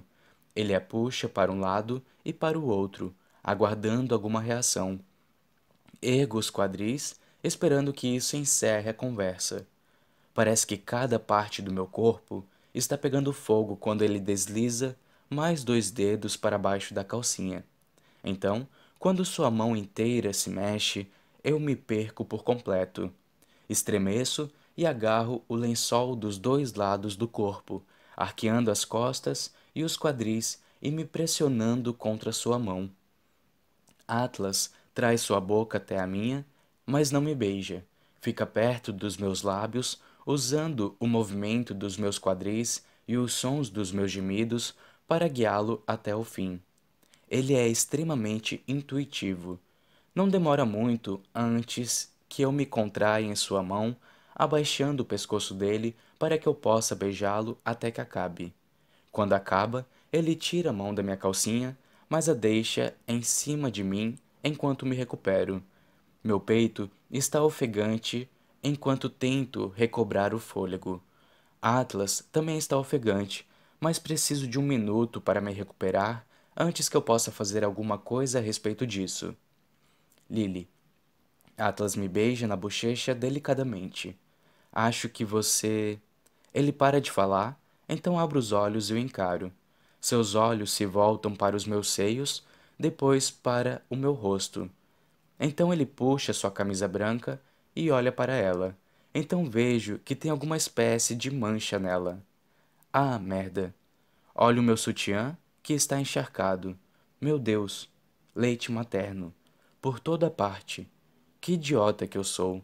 Ele 0.55 0.75
a 0.75 0.81
puxa 0.81 1.27
para 1.27 1.51
um 1.51 1.59
lado 1.59 1.99
e 2.23 2.31
para 2.31 2.59
o 2.59 2.67
outro, 2.67 3.11
aguardando 3.43 4.13
alguma 4.13 4.39
reação. 4.39 4.99
Ergo 5.99 6.37
os 6.37 6.51
quadris, 6.51 7.15
esperando 7.43 7.91
que 7.91 8.07
isso 8.07 8.37
encerre 8.37 8.89
a 8.89 8.93
conversa. 8.93 9.67
Parece 10.33 10.65
que 10.65 10.77
cada 10.77 11.19
parte 11.19 11.61
do 11.61 11.73
meu 11.73 11.85
corpo 11.85 12.45
está 12.73 12.97
pegando 12.97 13.33
fogo 13.33 13.75
quando 13.75 14.03
ele 14.03 14.19
desliza 14.19 14.95
mais 15.29 15.63
dois 15.63 15.91
dedos 15.91 16.37
para 16.37 16.57
baixo 16.57 16.93
da 16.93 17.03
calcinha. 17.03 17.63
Então, 18.23 18.67
quando 18.97 19.25
sua 19.25 19.51
mão 19.51 19.75
inteira 19.75 20.31
se 20.31 20.49
mexe, 20.49 21.07
eu 21.43 21.59
me 21.59 21.75
perco 21.75 22.23
por 22.23 22.43
completo. 22.43 23.11
Estremeço 23.69 24.49
e 24.77 24.85
agarro 24.85 25.43
o 25.47 25.55
lençol 25.55 26.15
dos 26.15 26.37
dois 26.37 26.73
lados 26.73 27.15
do 27.15 27.27
corpo, 27.27 27.83
arqueando 28.15 28.71
as 28.71 28.85
costas 28.85 29.53
e 29.75 29.83
os 29.83 29.97
quadris 29.97 30.61
e 30.81 30.89
me 30.89 31.05
pressionando 31.05 31.93
contra 31.93 32.31
sua 32.31 32.57
mão. 32.57 32.89
Atlas 34.07 34.71
traz 34.93 35.21
sua 35.21 35.39
boca 35.39 35.77
até 35.77 35.99
a 35.99 36.07
minha, 36.07 36.45
mas 36.85 37.11
não 37.11 37.21
me 37.21 37.33
beija. 37.35 37.85
Fica 38.21 38.45
perto 38.45 38.93
dos 38.93 39.17
meus 39.17 39.41
lábios, 39.41 40.01
usando 40.25 40.95
o 40.99 41.07
movimento 41.07 41.73
dos 41.73 41.97
meus 41.97 42.17
quadris 42.17 42.83
e 43.07 43.17
os 43.17 43.33
sons 43.33 43.69
dos 43.69 43.91
meus 43.91 44.11
gemidos 44.11 44.75
para 45.07 45.27
guiá-lo 45.27 45.83
até 45.85 46.15
o 46.15 46.23
fim. 46.23 46.61
Ele 47.29 47.53
é 47.53 47.67
extremamente 47.67 48.63
intuitivo. 48.67 49.59
Não 50.15 50.29
demora 50.29 50.65
muito 50.65 51.21
antes 51.33 52.11
que 52.29 52.41
eu 52.41 52.51
me 52.51 52.65
contraia 52.65 53.25
em 53.25 53.35
sua 53.35 53.61
mão, 53.61 53.95
abaixando 54.35 55.03
o 55.03 55.05
pescoço 55.05 55.53
dele 55.53 55.95
para 56.17 56.37
que 56.37 56.47
eu 56.47 56.55
possa 56.55 56.95
beijá-lo 56.95 57.57
até 57.65 57.91
que 57.91 58.01
acabe. 58.01 58.53
Quando 59.11 59.33
acaba, 59.33 59.85
ele 60.11 60.35
tira 60.35 60.69
a 60.69 60.73
mão 60.73 60.93
da 60.93 61.03
minha 61.03 61.17
calcinha, 61.17 61.77
mas 62.07 62.29
a 62.29 62.33
deixa 62.33 62.95
em 63.07 63.21
cima 63.21 63.69
de 63.69 63.83
mim 63.83 64.17
enquanto 64.43 64.85
me 64.85 64.95
recupero. 64.95 65.61
Meu 66.23 66.39
peito 66.39 66.89
está 67.11 67.43
ofegante 67.43 68.29
enquanto 68.63 69.09
tento 69.09 69.67
recobrar 69.75 70.33
o 70.33 70.39
fôlego. 70.39 71.03
Atlas 71.61 72.25
também 72.31 72.57
está 72.57 72.77
ofegante, 72.77 73.45
mas 73.77 73.99
preciso 73.99 74.47
de 74.47 74.57
um 74.57 74.63
minuto 74.63 75.19
para 75.19 75.41
me 75.41 75.51
recuperar 75.51 76.25
antes 76.55 76.87
que 76.87 76.95
eu 76.95 77.01
possa 77.01 77.29
fazer 77.29 77.65
alguma 77.65 77.97
coisa 77.97 78.39
a 78.39 78.41
respeito 78.41 78.87
disso. 78.87 79.35
Lily. 80.29 80.69
Atlas 81.57 81.93
me 81.93 82.07
beija 82.07 82.47
na 82.47 82.55
bochecha 82.55 83.13
delicadamente. 83.13 84.17
Acho 84.71 85.09
que 85.09 85.25
você. 85.25 85.99
Ele 86.53 86.71
para 86.71 87.01
de 87.01 87.11
falar, 87.11 87.59
então 87.89 88.17
abro 88.17 88.39
os 88.39 88.53
olhos 88.53 88.89
e 88.89 88.93
o 88.93 88.97
encaro. 88.97 89.51
Seus 89.99 90.35
olhos 90.35 90.71
se 90.71 90.85
voltam 90.85 91.35
para 91.35 91.55
os 91.55 91.65
meus 91.65 91.91
seios, 91.91 92.45
depois 92.79 93.29
para 93.29 93.83
o 93.89 93.95
meu 93.97 94.13
rosto. 94.13 94.71
Então 95.39 95.73
ele 95.73 95.85
puxa 95.85 96.33
sua 96.33 96.51
camisa 96.51 96.87
branca 96.87 97.41
e 97.75 97.89
olha 97.91 98.11
para 98.11 98.33
ela. 98.33 98.77
Então 99.13 99.49
vejo 99.49 99.99
que 99.99 100.15
tem 100.15 100.31
alguma 100.31 100.57
espécie 100.57 101.15
de 101.15 101.29
mancha 101.29 101.77
nela. 101.77 102.23
Ah, 102.91 103.19
merda. 103.19 103.73
Olho 104.35 104.61
o 104.61 104.63
meu 104.63 104.77
sutiã, 104.77 105.37
que 105.61 105.73
está 105.73 105.99
encharcado. 105.99 106.77
Meu 107.21 107.37
Deus, 107.37 107.89
leite 108.35 108.71
materno. 108.71 109.33
Por 109.81 109.99
toda 109.99 110.29
parte. 110.29 110.89
Que 111.39 111.53
idiota 111.53 112.07
que 112.07 112.17
eu 112.17 112.23
sou. 112.23 112.63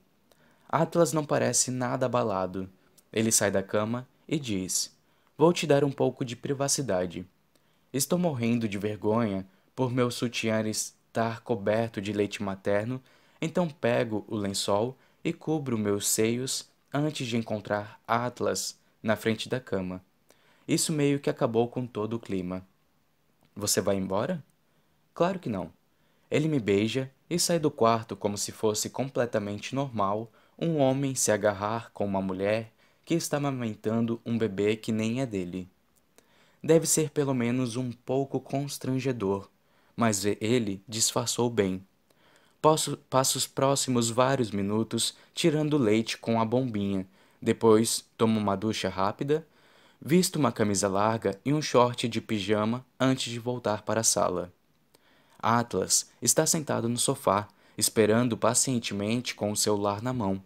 Atlas 0.67 1.13
não 1.13 1.25
parece 1.25 1.71
nada 1.71 2.05
abalado. 2.05 2.69
Ele 3.11 3.31
sai 3.31 3.51
da 3.51 3.63
cama 3.63 4.07
e 4.27 4.39
diz: 4.39 4.95
Vou 5.37 5.51
te 5.51 5.65
dar 5.65 5.83
um 5.83 5.91
pouco 5.91 6.23
de 6.23 6.35
privacidade. 6.35 7.25
Estou 7.91 8.19
morrendo 8.19 8.67
de 8.67 8.77
vergonha 8.77 9.47
por 9.75 9.91
meu 9.91 10.11
sutiã 10.11 10.59
estar 11.19 11.41
coberto 11.41 11.99
de 11.99 12.13
leite 12.13 12.41
materno, 12.41 13.01
então 13.41 13.67
pego 13.67 14.23
o 14.25 14.37
lençol 14.37 14.97
e 15.21 15.33
cubro 15.33 15.77
meus 15.77 16.07
seios 16.07 16.69
antes 16.93 17.27
de 17.27 17.35
encontrar 17.35 17.99
Atlas 18.07 18.79
na 19.03 19.17
frente 19.17 19.49
da 19.49 19.59
cama. 19.59 20.01
Isso 20.65 20.93
meio 20.93 21.19
que 21.19 21.29
acabou 21.29 21.67
com 21.67 21.85
todo 21.85 22.13
o 22.13 22.19
clima. 22.19 22.65
Você 23.53 23.81
vai 23.81 23.97
embora? 23.97 24.41
Claro 25.13 25.39
que 25.39 25.49
não. 25.49 25.73
Ele 26.31 26.47
me 26.47 26.59
beija 26.59 27.11
e 27.29 27.37
sai 27.37 27.59
do 27.59 27.69
quarto 27.69 28.15
como 28.15 28.37
se 28.37 28.53
fosse 28.53 28.89
completamente 28.89 29.75
normal 29.75 30.31
um 30.57 30.77
homem 30.77 31.15
se 31.15 31.33
agarrar 31.33 31.91
com 31.91 32.05
uma 32.05 32.21
mulher 32.21 32.71
que 33.03 33.13
está 33.13 33.37
amamentando 33.37 34.21
um 34.25 34.37
bebê 34.37 34.77
que 34.77 34.93
nem 34.93 35.19
é 35.19 35.25
dele. 35.25 35.67
Deve 36.63 36.87
ser 36.87 37.09
pelo 37.09 37.33
menos 37.33 37.75
um 37.75 37.91
pouco 37.91 38.39
constrangedor, 38.39 39.49
mas 39.99 40.23
ele 40.23 40.81
disfarçou 40.87 41.49
bem. 41.49 41.85
Posso, 42.61 42.95
passo 43.09 43.37
os 43.37 43.45
próximos 43.45 44.09
vários 44.09 44.49
minutos 44.49 45.13
tirando 45.33 45.77
leite 45.77 46.17
com 46.17 46.39
a 46.39 46.45
bombinha, 46.45 47.05
depois 47.41 48.05
tomo 48.17 48.39
uma 48.39 48.55
ducha 48.55 48.87
rápida, 48.87 49.45
visto 50.01 50.37
uma 50.37 50.53
camisa 50.53 50.87
larga 50.87 51.37
e 51.43 51.51
um 51.51 51.61
short 51.61 52.07
de 52.07 52.21
pijama 52.21 52.85
antes 52.97 53.29
de 53.29 53.39
voltar 53.39 53.81
para 53.81 53.99
a 53.99 54.03
sala. 54.03 54.53
Atlas 55.37 56.09
está 56.21 56.45
sentado 56.45 56.87
no 56.87 56.97
sofá, 56.97 57.49
esperando 57.77 58.37
pacientemente 58.37 59.35
com 59.35 59.51
o 59.51 59.57
celular 59.57 60.01
na 60.01 60.13
mão. 60.13 60.41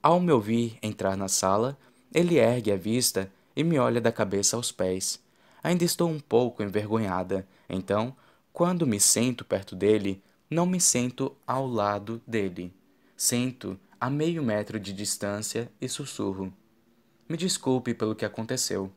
Ao 0.00 0.20
me 0.20 0.30
ouvir 0.30 0.78
entrar 0.80 1.16
na 1.16 1.26
sala, 1.26 1.76
ele 2.14 2.36
ergue 2.36 2.70
a 2.70 2.76
vista 2.76 3.28
e 3.56 3.64
me 3.64 3.76
olha 3.76 4.00
da 4.00 4.12
cabeça 4.12 4.54
aos 4.54 4.70
pés. 4.70 5.20
Ainda 5.64 5.82
estou 5.82 6.08
um 6.08 6.20
pouco 6.20 6.62
envergonhada, 6.62 7.44
então, 7.68 8.14
quando 8.58 8.88
me 8.88 8.98
sento 8.98 9.44
perto 9.44 9.76
dele, 9.76 10.20
não 10.50 10.66
me 10.66 10.80
sento 10.80 11.32
ao 11.46 11.64
lado 11.64 12.20
dele. 12.26 12.74
Sento 13.16 13.78
a 14.00 14.10
meio 14.10 14.42
metro 14.42 14.80
de 14.80 14.92
distância 14.92 15.70
e 15.80 15.88
sussurro. 15.88 16.52
Me 17.28 17.36
desculpe 17.36 17.94
pelo 17.94 18.16
que 18.16 18.24
aconteceu. 18.24 18.90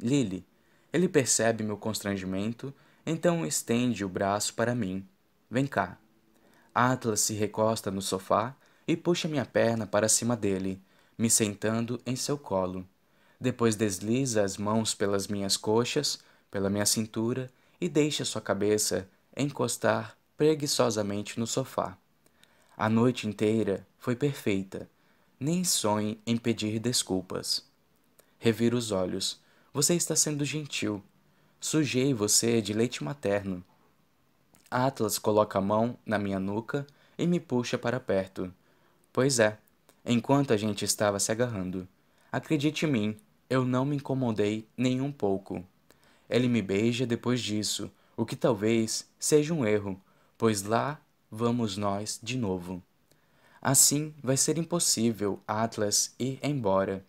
Lily, 0.00 0.44
ele 0.92 1.08
percebe 1.08 1.62
meu 1.62 1.76
constrangimento, 1.76 2.74
então 3.06 3.46
estende 3.46 4.04
o 4.04 4.08
braço 4.08 4.52
para 4.54 4.74
mim. 4.74 5.06
Vem 5.48 5.68
cá. 5.68 5.96
Atlas 6.74 7.20
se 7.20 7.32
recosta 7.32 7.92
no 7.92 8.02
sofá 8.02 8.56
e 8.88 8.96
puxa 8.96 9.28
minha 9.28 9.46
perna 9.46 9.86
para 9.86 10.08
cima 10.08 10.36
dele, 10.36 10.82
me 11.16 11.30
sentando 11.30 12.00
em 12.04 12.16
seu 12.16 12.36
colo. 12.36 12.84
Depois 13.40 13.76
desliza 13.76 14.42
as 14.42 14.56
mãos 14.56 14.96
pelas 14.96 15.28
minhas 15.28 15.56
coxas, 15.56 16.18
pela 16.50 16.68
minha 16.68 16.84
cintura 16.86 17.48
e 17.84 17.88
deixa 17.90 18.24
sua 18.24 18.40
cabeça 18.40 19.06
encostar 19.36 20.16
preguiçosamente 20.38 21.38
no 21.38 21.46
sofá. 21.46 21.98
A 22.74 22.88
noite 22.88 23.28
inteira 23.28 23.86
foi 23.98 24.16
perfeita. 24.16 24.88
Nem 25.38 25.62
sonhe 25.64 26.18
em 26.26 26.38
pedir 26.38 26.78
desculpas. 26.78 27.62
Revira 28.38 28.74
os 28.74 28.90
olhos. 28.90 29.38
Você 29.70 29.94
está 29.94 30.16
sendo 30.16 30.46
gentil. 30.46 31.02
Sujei 31.60 32.14
você 32.14 32.62
de 32.62 32.72
leite 32.72 33.04
materno. 33.04 33.62
Atlas 34.70 35.18
coloca 35.18 35.58
a 35.58 35.62
mão 35.62 35.98
na 36.06 36.18
minha 36.18 36.40
nuca 36.40 36.86
e 37.18 37.26
me 37.26 37.38
puxa 37.38 37.76
para 37.76 38.00
perto. 38.00 38.50
Pois 39.12 39.38
é, 39.38 39.58
enquanto 40.06 40.54
a 40.54 40.56
gente 40.56 40.86
estava 40.86 41.20
se 41.20 41.30
agarrando. 41.30 41.86
Acredite 42.32 42.86
em 42.86 42.90
mim, 42.90 43.16
eu 43.50 43.62
não 43.62 43.84
me 43.84 43.96
incomodei 43.96 44.66
nem 44.74 45.02
um 45.02 45.12
pouco. 45.12 45.62
Ele 46.28 46.48
me 46.48 46.62
beija 46.62 47.06
depois 47.06 47.40
disso, 47.40 47.90
o 48.16 48.24
que 48.24 48.36
talvez 48.36 49.08
seja 49.18 49.52
um 49.52 49.66
erro, 49.66 50.00
pois 50.38 50.62
lá 50.62 51.00
vamos 51.30 51.76
nós 51.76 52.18
de 52.22 52.36
novo. 52.38 52.82
Assim 53.60 54.14
vai 54.22 54.36
ser 54.36 54.58
impossível 54.58 55.40
Atlas 55.46 56.14
ir 56.18 56.38
embora. 56.42 57.04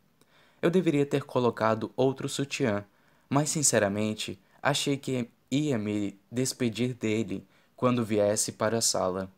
Eu 0.62 0.70
deveria 0.70 1.06
ter 1.06 1.24
colocado 1.24 1.92
outro 1.96 2.30
sutiã, 2.30 2.86
mas 3.30 3.50
sinceramente 3.50 4.40
achei 4.62 4.98
que 4.98 5.30
ia 5.52 5.78
me 5.78 6.20
despedir 6.32 6.94
dele 6.94 7.46
quando 7.76 8.06
viesse 8.06 8.54
para 8.54 8.78
a 8.78 8.82
sala. 8.82 9.32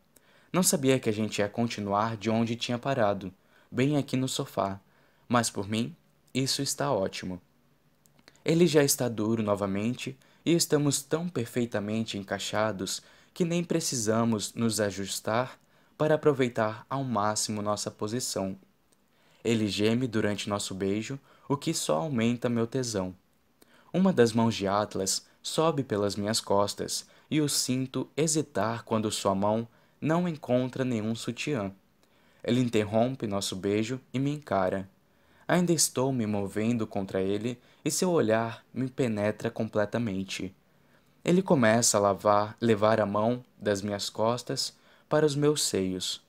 Não 0.52 0.62
sabia 0.62 0.98
que 0.98 1.08
a 1.08 1.12
gente 1.12 1.38
ia 1.38 1.48
continuar 1.48 2.16
de 2.16 2.30
onde 2.30 2.56
tinha 2.56 2.78
parado, 2.78 3.32
bem 3.70 3.96
aqui 3.96 4.16
no 4.16 4.28
sofá, 4.28 4.80
mas 5.28 5.50
por 5.50 5.68
mim, 5.68 5.94
isso 6.32 6.62
está 6.62 6.90
ótimo. 6.90 7.40
Ele 8.48 8.66
já 8.66 8.82
está 8.82 9.10
duro 9.10 9.42
novamente 9.42 10.18
e 10.42 10.54
estamos 10.54 11.02
tão 11.02 11.28
perfeitamente 11.28 12.16
encaixados 12.16 13.02
que 13.34 13.44
nem 13.44 13.62
precisamos 13.62 14.54
nos 14.54 14.80
ajustar 14.80 15.60
para 15.98 16.14
aproveitar 16.14 16.86
ao 16.88 17.04
máximo 17.04 17.60
nossa 17.60 17.90
posição. 17.90 18.56
Ele 19.44 19.68
geme 19.68 20.06
durante 20.06 20.48
nosso 20.48 20.74
beijo, 20.74 21.20
o 21.46 21.58
que 21.58 21.74
só 21.74 21.98
aumenta 21.98 22.48
meu 22.48 22.66
tesão. 22.66 23.14
Uma 23.92 24.14
das 24.14 24.32
mãos 24.32 24.54
de 24.54 24.66
Atlas 24.66 25.26
sobe 25.42 25.84
pelas 25.84 26.16
minhas 26.16 26.40
costas 26.40 27.06
e 27.30 27.42
o 27.42 27.50
sinto 27.50 28.08
hesitar 28.16 28.82
quando 28.82 29.10
sua 29.10 29.34
mão 29.34 29.68
não 30.00 30.26
encontra 30.26 30.86
nenhum 30.86 31.14
sutiã. 31.14 31.70
Ele 32.42 32.62
interrompe 32.62 33.26
nosso 33.26 33.54
beijo 33.54 34.00
e 34.10 34.18
me 34.18 34.30
encara. 34.30 34.88
Ainda 35.46 35.72
estou 35.72 36.10
me 36.12 36.26
movendo 36.26 36.86
contra 36.86 37.20
ele 37.20 37.58
e 37.88 37.90
seu 37.90 38.10
olhar 38.10 38.64
me 38.72 38.86
penetra 38.86 39.50
completamente. 39.50 40.54
Ele 41.24 41.40
começa 41.40 41.96
a 41.96 42.00
lavar, 42.00 42.54
levar 42.60 43.00
a 43.00 43.06
mão 43.06 43.42
das 43.58 43.80
minhas 43.80 44.10
costas 44.10 44.76
para 45.08 45.24
os 45.24 45.34
meus 45.34 45.62
seios. 45.62 46.22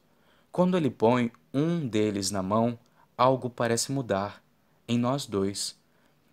Quando 0.53 0.77
ele 0.77 0.90
põe 0.90 1.31
um 1.53 1.85
deles 1.85 2.31
na 2.31 2.42
mão, 2.42 2.79
algo 3.17 3.49
parece 3.49 3.92
mudar 3.92 4.42
em 4.88 4.97
nós 4.97 5.25
dois. 5.25 5.75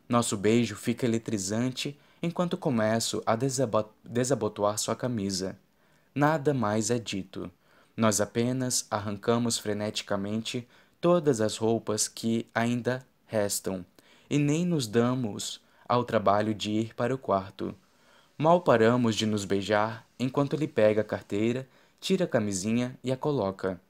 Nosso 0.09 0.37
beijo 0.37 0.77
fica 0.77 1.05
eletrizante 1.05 1.99
enquanto 2.23 2.57
começo 2.57 3.21
a 3.27 3.37
desabotoar 4.05 4.79
sua 4.79 4.95
camisa. 4.95 5.59
Nada 6.15 6.55
mais 6.55 6.89
é 6.89 7.01
dito. 7.01 7.51
Nós 7.97 8.21
apenas 8.21 8.87
arrancamos 8.91 9.59
freneticamente 9.59 10.67
todas 11.01 11.41
as 11.41 11.57
roupas 11.57 12.07
que 12.07 12.49
ainda 12.55 13.05
restam 13.27 13.85
e 14.29 14.39
nem 14.39 14.65
nos 14.65 14.87
damos 14.87 15.61
ao 15.89 16.05
trabalho 16.05 16.55
de 16.55 16.71
ir 16.71 16.95
para 16.95 17.15
o 17.15 17.19
quarto. 17.19 17.75
Mal 18.37 18.61
paramos 18.61 19.15
de 19.17 19.27
nos 19.27 19.45
beijar 19.45 20.07
enquanto 20.19 20.55
ele 20.55 20.69
pega 20.69 21.01
a 21.01 21.05
carteira 21.05 21.69
tira 22.01 22.25
a 22.25 22.29
camisinha 22.29 22.99
e 23.03 23.11
a 23.11 23.17
coloca. 23.17 23.81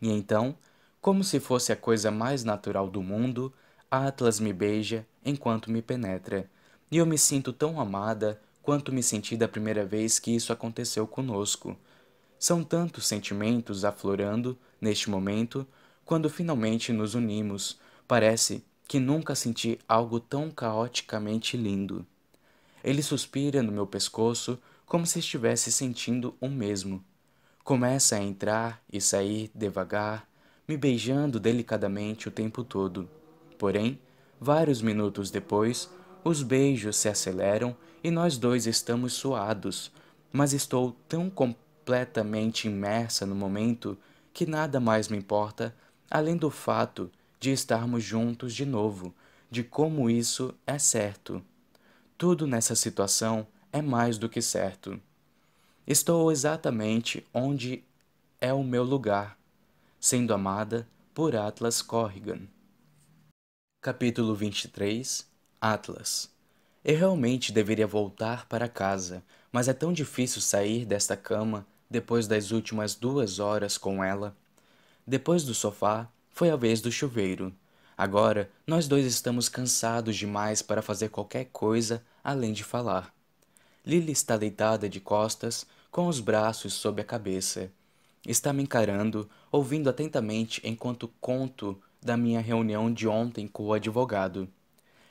E 0.00 0.10
então, 0.10 0.56
como 1.00 1.22
se 1.22 1.40
fosse 1.40 1.72
a 1.72 1.76
coisa 1.76 2.10
mais 2.10 2.44
natural 2.44 2.88
do 2.88 3.02
mundo, 3.02 3.52
Atlas 3.90 4.40
me 4.40 4.52
beija 4.52 5.06
enquanto 5.24 5.70
me 5.70 5.82
penetra, 5.82 6.48
e 6.90 6.96
eu 6.96 7.06
me 7.06 7.18
sinto 7.18 7.52
tão 7.52 7.80
amada 7.80 8.40
quanto 8.62 8.92
me 8.92 9.02
senti 9.02 9.36
da 9.36 9.48
primeira 9.48 9.84
vez 9.84 10.18
que 10.18 10.34
isso 10.34 10.52
aconteceu 10.52 11.06
conosco. 11.06 11.76
São 12.38 12.64
tantos 12.64 13.06
sentimentos 13.06 13.84
aflorando 13.84 14.58
neste 14.80 15.10
momento, 15.10 15.66
quando 16.04 16.30
finalmente 16.30 16.92
nos 16.92 17.14
unimos, 17.14 17.78
parece 18.08 18.64
que 18.92 19.00
nunca 19.00 19.34
senti 19.34 19.78
algo 19.88 20.20
tão 20.20 20.50
caoticamente 20.50 21.56
lindo. 21.56 22.04
Ele 22.84 23.02
suspira 23.02 23.62
no 23.62 23.72
meu 23.72 23.86
pescoço 23.86 24.58
como 24.84 25.06
se 25.06 25.18
estivesse 25.18 25.72
sentindo 25.72 26.36
o 26.38 26.46
mesmo. 26.46 27.02
Começa 27.64 28.16
a 28.16 28.22
entrar 28.22 28.82
e 28.92 29.00
sair 29.00 29.50
devagar, 29.54 30.28
me 30.68 30.76
beijando 30.76 31.40
delicadamente 31.40 32.28
o 32.28 32.30
tempo 32.30 32.62
todo. 32.62 33.08
Porém, 33.56 33.98
vários 34.38 34.82
minutos 34.82 35.30
depois, 35.30 35.88
os 36.22 36.42
beijos 36.42 36.96
se 36.96 37.08
aceleram 37.08 37.74
e 38.04 38.10
nós 38.10 38.36
dois 38.36 38.66
estamos 38.66 39.14
suados, 39.14 39.90
mas 40.30 40.52
estou 40.52 40.94
tão 41.08 41.30
completamente 41.30 42.68
imersa 42.68 43.24
no 43.24 43.34
momento 43.34 43.96
que 44.34 44.44
nada 44.44 44.78
mais 44.78 45.08
me 45.08 45.16
importa 45.16 45.74
além 46.10 46.36
do 46.36 46.50
fato 46.50 47.10
de 47.42 47.50
estarmos 47.50 48.04
juntos 48.04 48.54
de 48.54 48.64
novo, 48.64 49.12
de 49.50 49.64
como 49.64 50.08
isso 50.08 50.54
é 50.64 50.78
certo. 50.78 51.44
Tudo 52.16 52.46
nessa 52.46 52.76
situação 52.76 53.44
é 53.72 53.82
mais 53.82 54.16
do 54.16 54.28
que 54.28 54.40
certo. 54.40 55.00
Estou 55.84 56.30
exatamente 56.30 57.26
onde 57.34 57.82
é 58.40 58.52
o 58.52 58.62
meu 58.62 58.84
lugar, 58.84 59.36
sendo 59.98 60.32
amada 60.32 60.86
por 61.12 61.34
Atlas 61.34 61.82
Corrigan. 61.82 62.42
Capítulo 63.80 64.36
23 64.36 65.26
Atlas 65.60 66.30
Eu 66.84 66.96
realmente 66.96 67.50
deveria 67.50 67.88
voltar 67.88 68.46
para 68.46 68.68
casa, 68.68 69.20
mas 69.50 69.66
é 69.66 69.72
tão 69.72 69.92
difícil 69.92 70.40
sair 70.40 70.86
desta 70.86 71.16
cama 71.16 71.66
depois 71.90 72.28
das 72.28 72.52
últimas 72.52 72.94
duas 72.94 73.40
horas 73.40 73.76
com 73.76 74.04
ela. 74.04 74.36
Depois 75.04 75.42
do 75.42 75.52
sofá, 75.52 76.08
foi 76.32 76.50
a 76.50 76.56
vez 76.56 76.80
do 76.80 76.90
chuveiro. 76.90 77.52
Agora, 77.96 78.50
nós 78.66 78.88
dois 78.88 79.06
estamos 79.06 79.48
cansados 79.48 80.16
demais 80.16 80.62
para 80.62 80.82
fazer 80.82 81.10
qualquer 81.10 81.46
coisa 81.52 82.02
além 82.24 82.52
de 82.52 82.64
falar. 82.64 83.14
Lily 83.84 84.12
está 84.12 84.36
deitada 84.36 84.88
de 84.88 84.98
costas, 85.00 85.66
com 85.90 86.06
os 86.06 86.20
braços 86.20 86.72
sob 86.72 87.02
a 87.02 87.04
cabeça. 87.04 87.70
Está 88.26 88.52
me 88.52 88.62
encarando, 88.62 89.28
ouvindo 89.50 89.90
atentamente 89.90 90.60
enquanto 90.64 91.12
conto 91.20 91.80
da 92.00 92.16
minha 92.16 92.40
reunião 92.40 92.92
de 92.92 93.06
ontem 93.06 93.46
com 93.46 93.64
o 93.64 93.72
advogado. 93.72 94.48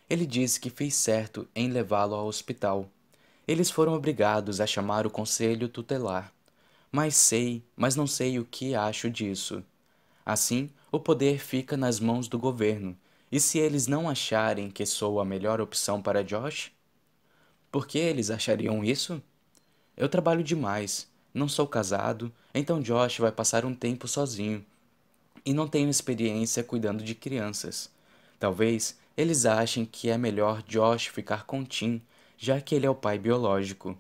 Ele 0.10 0.26
disse 0.26 0.60
que 0.60 0.70
fiz 0.70 0.96
certo 0.96 1.48
em 1.56 1.70
levá-lo 1.70 2.16
ao 2.16 2.28
hospital. 2.28 2.90
Eles 3.48 3.70
foram 3.70 3.94
obrigados 3.94 4.60
a 4.60 4.66
chamar 4.66 5.06
o 5.06 5.10
conselho 5.12 5.70
tutelar. 5.70 6.34
Mas 6.92 7.16
sei, 7.16 7.64
mas 7.76 7.96
não 7.96 8.08
sei 8.08 8.40
o 8.40 8.46
que 8.46 8.76
acho 8.76 9.10
disso. 9.10 9.64
Assim, 10.26 10.70
o 10.92 11.00
poder 11.00 11.40
fica 11.40 11.78
nas 11.78 12.00
mãos 12.00 12.28
do 12.28 12.38
governo, 12.38 12.98
e 13.32 13.40
se 13.40 13.58
eles 13.58 13.88
não 13.88 14.10
acharem 14.10 14.70
que 14.70 14.86
sou 14.86 15.22
a 15.22 15.26
melhor 15.26 15.62
opção 15.62 16.02
para 16.02 16.24
Josh? 16.24 16.72
Por 17.72 17.88
que 17.88 17.98
eles 17.98 18.30
achariam 18.30 18.84
isso? 18.84 19.22
Eu 19.96 20.10
trabalho 20.10 20.44
demais, 20.44 21.08
não 21.34 21.48
sou 21.48 21.66
casado, 21.66 22.32
então 22.54 22.82
Josh 22.82 23.20
vai 23.20 23.32
passar 23.32 23.64
um 23.64 23.74
tempo 23.74 24.06
sozinho. 24.08 24.66
E 25.46 25.54
não 25.54 25.68
tenho 25.68 25.90
experiência 25.90 26.64
cuidando 26.64 27.04
de 27.04 27.16
crianças. 27.16 27.90
Talvez 28.38 29.00
eles 29.16 29.46
achem 29.46 29.86
que 29.86 30.10
é 30.10 30.18
melhor 30.18 30.62
Josh 30.64 31.08
ficar 31.08 31.46
com 31.46 31.64
Tim, 31.64 32.02
já 32.38 32.60
que 32.60 32.76
ele 32.76 32.86
é 32.86 32.90
o 32.90 32.96
pai 32.96 33.18
biológico. 33.18 33.98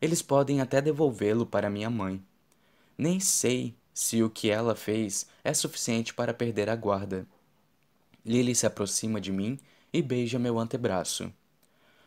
Eles 0.00 0.20
podem 0.20 0.60
até 0.60 0.80
devolvê-lo 0.80 1.46
para 1.46 1.70
minha 1.70 1.88
mãe. 1.88 2.20
Nem 2.98 3.20
sei 3.20 3.74
se 3.94 4.22
o 4.22 4.30
que 4.30 4.50
ela 4.50 4.74
fez 4.74 5.26
é 5.44 5.52
suficiente 5.52 6.14
para 6.14 6.34
perder 6.34 6.68
a 6.68 6.76
guarda. 6.76 7.26
Lily 8.24 8.54
se 8.54 8.66
aproxima 8.66 9.20
de 9.20 9.32
mim 9.32 9.58
e 9.92 10.00
beija 10.00 10.38
meu 10.38 10.58
antebraço. 10.58 11.32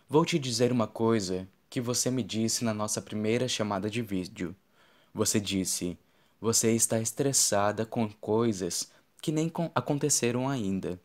Vou 0.07 0.25
te 0.25 0.39
dizer 0.39 0.71
uma 0.71 0.87
coisa 0.87 1.47
que 1.69 1.81
você 1.81 2.09
me 2.09 2.23
disse 2.23 2.63
na 2.63 2.73
nossa 2.73 3.01
primeira 3.01 3.47
chamada 3.47 3.89
de 3.89 4.01
vídeo. 4.01 4.55
Você 5.13 5.39
disse: 5.39 5.97
Você 6.39 6.71
está 6.71 6.99
estressada 6.99 7.85
com 7.85 8.09
coisas 8.09 8.91
que 9.21 9.31
nem 9.31 9.51
aconteceram 9.73 10.47
ainda. 10.47 10.99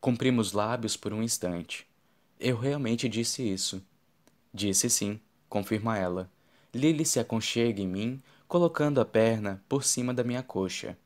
Cumprimos 0.00 0.52
lábios 0.52 0.96
por 0.96 1.12
um 1.12 1.22
instante. 1.22 1.86
Eu 2.38 2.56
realmente 2.56 3.08
disse 3.08 3.42
isso. 3.42 3.82
Disse 4.52 4.88
sim, 4.88 5.20
confirma 5.48 5.98
ela. 5.98 6.30
Lily 6.72 7.04
se 7.04 7.18
aconchega 7.18 7.80
em 7.82 7.88
mim 7.88 8.22
colocando 8.46 9.00
a 9.00 9.04
perna 9.04 9.62
por 9.68 9.84
cima 9.84 10.14
da 10.14 10.24
minha 10.24 10.42
coxa. 10.42 10.96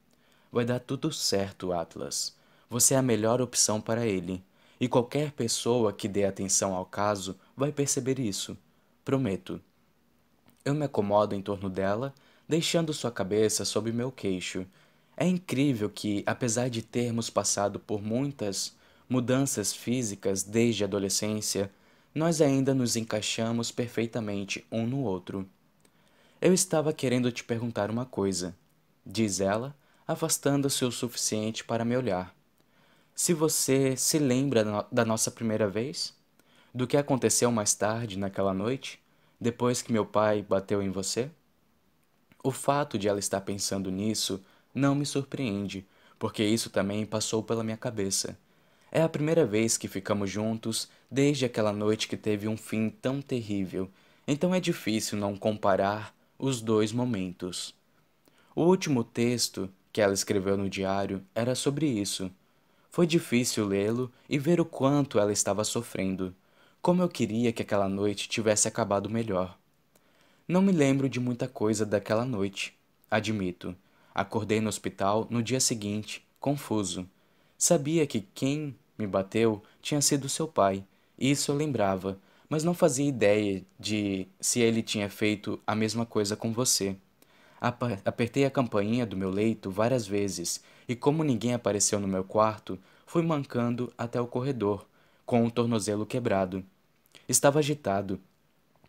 Vai 0.54 0.64
dar 0.64 0.78
tudo 0.78 1.10
certo, 1.12 1.72
Atlas. 1.72 2.32
Você 2.70 2.94
é 2.94 2.96
a 2.96 3.02
melhor 3.02 3.42
opção 3.42 3.80
para 3.80 4.06
ele. 4.06 4.40
E 4.78 4.86
qualquer 4.86 5.32
pessoa 5.32 5.92
que 5.92 6.06
dê 6.06 6.24
atenção 6.24 6.76
ao 6.76 6.86
caso 6.86 7.36
vai 7.56 7.72
perceber 7.72 8.20
isso. 8.20 8.56
Prometo. 9.04 9.60
Eu 10.64 10.72
me 10.72 10.84
acomodo 10.84 11.34
em 11.34 11.42
torno 11.42 11.68
dela, 11.68 12.14
deixando 12.48 12.94
sua 12.94 13.10
cabeça 13.10 13.64
sob 13.64 13.90
meu 13.90 14.12
queixo. 14.12 14.64
É 15.16 15.26
incrível 15.26 15.90
que, 15.90 16.22
apesar 16.24 16.70
de 16.70 16.82
termos 16.82 17.28
passado 17.28 17.80
por 17.80 18.00
muitas 18.00 18.76
mudanças 19.08 19.72
físicas 19.72 20.44
desde 20.44 20.84
a 20.84 20.86
adolescência, 20.86 21.68
nós 22.14 22.40
ainda 22.40 22.72
nos 22.72 22.94
encaixamos 22.94 23.72
perfeitamente 23.72 24.64
um 24.70 24.86
no 24.86 25.00
outro. 25.00 25.48
Eu 26.40 26.54
estava 26.54 26.92
querendo 26.92 27.32
te 27.32 27.42
perguntar 27.42 27.90
uma 27.90 28.06
coisa, 28.06 28.54
diz 29.04 29.40
ela, 29.40 29.74
afastando-se 30.06 30.84
o 30.84 30.92
suficiente 30.92 31.64
para 31.64 31.84
me 31.84 31.96
olhar. 31.96 32.34
Se 33.14 33.32
você 33.32 33.96
se 33.96 34.18
lembra 34.18 34.86
da 34.90 35.04
nossa 35.04 35.30
primeira 35.30 35.68
vez? 35.68 36.14
Do 36.74 36.86
que 36.86 36.96
aconteceu 36.96 37.52
mais 37.52 37.74
tarde 37.74 38.18
naquela 38.18 38.52
noite, 38.52 39.00
depois 39.40 39.80
que 39.80 39.92
meu 39.92 40.04
pai 40.04 40.42
bateu 40.42 40.82
em 40.82 40.90
você? 40.90 41.30
O 42.42 42.50
fato 42.50 42.98
de 42.98 43.08
ela 43.08 43.20
estar 43.20 43.40
pensando 43.40 43.90
nisso 43.90 44.44
não 44.74 44.94
me 44.94 45.06
surpreende, 45.06 45.86
porque 46.18 46.42
isso 46.44 46.68
também 46.68 47.06
passou 47.06 47.42
pela 47.42 47.62
minha 47.62 47.76
cabeça. 47.76 48.36
É 48.90 49.02
a 49.02 49.08
primeira 49.08 49.46
vez 49.46 49.78
que 49.78 49.88
ficamos 49.88 50.30
juntos 50.30 50.88
desde 51.10 51.44
aquela 51.44 51.72
noite 51.72 52.08
que 52.08 52.16
teve 52.16 52.48
um 52.48 52.56
fim 52.56 52.90
tão 52.90 53.22
terrível, 53.22 53.90
então 54.26 54.54
é 54.54 54.60
difícil 54.60 55.16
não 55.16 55.36
comparar 55.36 56.14
os 56.38 56.60
dois 56.60 56.92
momentos. 56.92 57.74
O 58.54 58.64
último 58.64 59.04
texto 59.04 59.70
que 59.94 60.00
ela 60.00 60.12
escreveu 60.12 60.56
no 60.56 60.68
diário 60.68 61.24
era 61.32 61.54
sobre 61.54 61.86
isso. 61.86 62.28
Foi 62.90 63.06
difícil 63.06 63.64
lê-lo 63.64 64.10
e 64.28 64.40
ver 64.40 64.60
o 64.60 64.64
quanto 64.64 65.20
ela 65.20 65.32
estava 65.32 65.62
sofrendo. 65.62 66.34
Como 66.82 67.00
eu 67.00 67.08
queria 67.08 67.52
que 67.52 67.62
aquela 67.62 67.88
noite 67.88 68.28
tivesse 68.28 68.66
acabado 68.66 69.08
melhor. 69.08 69.56
Não 70.48 70.60
me 70.60 70.72
lembro 70.72 71.08
de 71.08 71.20
muita 71.20 71.46
coisa 71.46 71.86
daquela 71.86 72.24
noite, 72.24 72.76
admito. 73.08 73.72
Acordei 74.12 74.60
no 74.60 74.68
hospital 74.68 75.28
no 75.30 75.40
dia 75.40 75.60
seguinte, 75.60 76.26
confuso. 76.40 77.08
Sabia 77.56 78.04
que 78.04 78.20
quem 78.20 78.74
me 78.98 79.06
bateu 79.06 79.62
tinha 79.80 80.02
sido 80.02 80.28
seu 80.28 80.48
pai, 80.48 80.84
isso 81.16 81.52
eu 81.52 81.56
lembrava, 81.56 82.18
mas 82.48 82.64
não 82.64 82.74
fazia 82.74 83.08
ideia 83.08 83.64
de 83.78 84.26
se 84.40 84.58
ele 84.58 84.82
tinha 84.82 85.08
feito 85.08 85.60
a 85.64 85.76
mesma 85.76 86.04
coisa 86.04 86.34
com 86.34 86.52
você. 86.52 86.96
Apertei 88.04 88.44
a 88.44 88.50
campainha 88.50 89.06
do 89.06 89.16
meu 89.16 89.30
leito 89.30 89.70
várias 89.70 90.06
vezes 90.06 90.62
e, 90.86 90.94
como 90.94 91.24
ninguém 91.24 91.54
apareceu 91.54 91.98
no 91.98 92.06
meu 92.06 92.22
quarto, 92.22 92.78
fui 93.06 93.22
mancando 93.22 93.90
até 93.96 94.20
o 94.20 94.26
corredor, 94.26 94.84
com 95.24 95.46
o 95.46 95.50
tornozelo 95.50 96.04
quebrado. 96.04 96.62
Estava 97.26 97.60
agitado, 97.60 98.20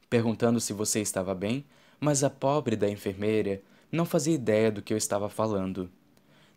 perguntando 0.09 0.59
se 0.59 0.73
você 0.73 0.99
estava 0.99 1.33
bem, 1.33 1.63
mas 2.01 2.21
a 2.21 2.29
pobre 2.29 2.75
da 2.75 2.89
enfermeira 2.89 3.61
não 3.89 4.03
fazia 4.03 4.35
ideia 4.35 4.69
do 4.69 4.81
que 4.81 4.91
eu 4.91 4.97
estava 4.97 5.29
falando. 5.29 5.89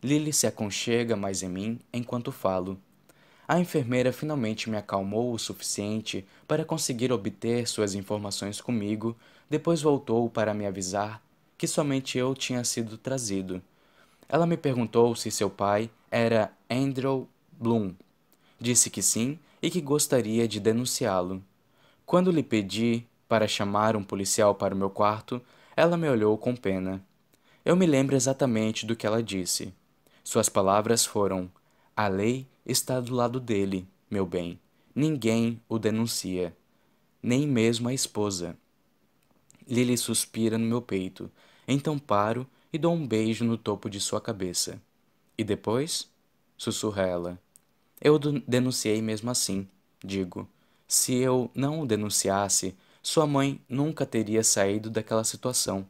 Lily 0.02 0.32
se 0.32 0.48
aconchega 0.48 1.14
mais 1.14 1.44
em 1.44 1.48
mim 1.48 1.78
enquanto 1.92 2.32
falo. 2.32 2.80
A 3.46 3.60
enfermeira 3.60 4.12
finalmente 4.12 4.68
me 4.68 4.76
acalmou 4.76 5.32
o 5.32 5.38
suficiente 5.38 6.26
para 6.48 6.64
conseguir 6.64 7.12
obter 7.12 7.68
suas 7.68 7.94
informações 7.94 8.60
comigo, 8.60 9.16
depois 9.48 9.80
voltou 9.80 10.28
para 10.28 10.52
me 10.52 10.66
avisar 10.66 11.22
que 11.58 11.66
somente 11.66 12.16
eu 12.16 12.34
tinha 12.34 12.62
sido 12.62 12.96
trazido. 12.96 13.60
Ela 14.28 14.46
me 14.46 14.56
perguntou 14.56 15.16
se 15.16 15.30
seu 15.30 15.50
pai 15.50 15.90
era 16.10 16.52
Andrew 16.70 17.28
Bloom. 17.52 17.94
Disse 18.60 18.88
que 18.88 19.02
sim 19.02 19.38
e 19.60 19.68
que 19.68 19.80
gostaria 19.80 20.46
de 20.46 20.60
denunciá-lo. 20.60 21.42
Quando 22.06 22.30
lhe 22.30 22.42
pedi 22.42 23.04
para 23.28 23.48
chamar 23.48 23.96
um 23.96 24.04
policial 24.04 24.54
para 24.54 24.74
o 24.74 24.78
meu 24.78 24.88
quarto, 24.88 25.42
ela 25.76 25.96
me 25.96 26.08
olhou 26.08 26.38
com 26.38 26.54
pena. 26.54 27.04
Eu 27.64 27.76
me 27.76 27.86
lembro 27.86 28.16
exatamente 28.16 28.86
do 28.86 28.96
que 28.96 29.06
ela 29.06 29.22
disse. 29.22 29.74
Suas 30.22 30.48
palavras 30.48 31.04
foram: 31.04 31.50
A 31.96 32.06
lei 32.08 32.46
está 32.64 33.00
do 33.00 33.14
lado 33.14 33.40
dele, 33.40 33.86
meu 34.10 34.24
bem. 34.24 34.58
Ninguém 34.94 35.60
o 35.68 35.78
denuncia. 35.78 36.56
nem 37.22 37.46
mesmo 37.46 37.88
a 37.88 37.94
esposa. 37.94 38.56
Lily 39.66 39.98
suspira 39.98 40.56
no 40.56 40.64
meu 40.64 40.80
peito, 40.80 41.30
então 41.68 41.98
paro 41.98 42.46
e 42.72 42.78
dou 42.78 42.94
um 42.94 43.06
beijo 43.06 43.44
no 43.44 43.58
topo 43.58 43.90
de 43.90 44.00
sua 44.00 44.20
cabeça. 44.20 44.80
E 45.36 45.44
depois? 45.44 46.08
sussurra 46.56 47.02
ela. 47.02 47.38
Eu 48.00 48.18
denunciei 48.18 49.00
mesmo 49.00 49.30
assim, 49.30 49.68
digo. 50.02 50.48
Se 50.88 51.14
eu 51.14 51.50
não 51.54 51.82
o 51.82 51.86
denunciasse, 51.86 52.74
sua 53.02 53.26
mãe 53.26 53.60
nunca 53.68 54.04
teria 54.04 54.42
saído 54.42 54.90
daquela 54.90 55.22
situação. 55.22 55.86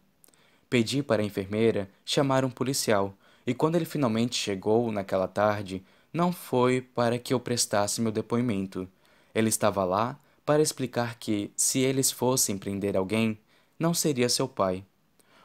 Pedi 0.68 1.02
para 1.02 1.22
a 1.22 1.24
enfermeira 1.24 1.88
chamar 2.04 2.44
um 2.44 2.50
policial, 2.50 3.14
e 3.46 3.54
quando 3.54 3.76
ele 3.76 3.86
finalmente 3.86 4.36
chegou 4.36 4.92
naquela 4.92 5.26
tarde, 5.26 5.82
não 6.12 6.32
foi 6.32 6.80
para 6.82 7.18
que 7.18 7.32
eu 7.32 7.40
prestasse 7.40 8.00
meu 8.00 8.12
depoimento. 8.12 8.88
Ele 9.34 9.48
estava 9.48 9.84
lá 9.84 10.18
para 10.44 10.62
explicar 10.62 11.18
que, 11.18 11.50
se 11.56 11.78
eles 11.78 12.10
fossem 12.10 12.58
prender 12.58 12.96
alguém, 12.96 13.38
não 13.78 13.94
seria 13.94 14.28
seu 14.28 14.48
pai. 14.48 14.84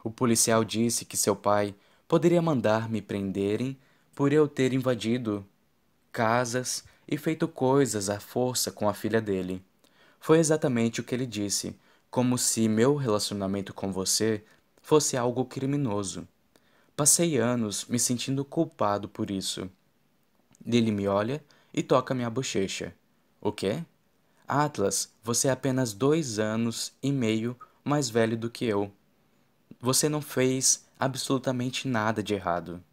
O 0.04 0.12
policial 0.12 0.64
disse 0.64 1.06
que 1.06 1.16
seu 1.16 1.36
pai 1.36 1.74
poderia 2.08 2.42
mandar 2.42 2.90
me 2.90 3.02
prenderem 3.02 3.78
por 4.14 4.34
eu 4.34 4.48
ter 4.48 4.74
invadido 4.74 5.46
casas 6.12 6.84
e 7.08 7.18
feito 7.18 7.48
coisas 7.48 8.10
à 8.10 8.20
força 8.20 8.72
com 8.72 8.88
a 8.90 8.94
filha 8.94 9.22
dele. 9.22 9.64
Foi 10.20 10.40
exatamente 10.40 11.02
o 11.02 11.04
que 11.04 11.16
ele 11.16 11.26
disse, 11.26 11.76
como 12.12 12.38
se 12.38 12.68
meu 12.68 12.96
relacionamento 12.96 13.74
com 13.74 13.92
você 13.92 14.44
fosse 14.82 15.18
algo 15.18 15.46
criminoso. 15.46 16.28
Passei 16.96 17.38
anos 17.38 17.86
me 17.86 17.98
sentindo 17.98 18.46
culpado 18.46 19.10
por 19.10 19.32
isso. 19.32 19.70
Lily 20.66 20.92
me 20.92 21.08
olha 21.08 21.44
e 21.74 21.82
toca 21.82 22.14
minha 22.14 22.30
bochecha. 22.30 22.94
O 23.42 23.52
quê? 23.52 23.84
Atlas, 24.48 25.12
você 25.24 25.48
é 25.48 25.52
apenas 25.52 25.94
dois 25.94 26.38
anos 26.38 26.94
e 27.02 27.12
meio 27.12 27.58
mais 27.84 28.10
velho 28.10 28.38
do 28.38 28.50
que 28.50 28.66
eu. 28.66 28.92
Você 29.80 30.10
não 30.10 30.22
fez 30.22 30.86
absolutamente 31.00 31.88
nada 31.88 32.24
de 32.24 32.34
errado. 32.34 32.84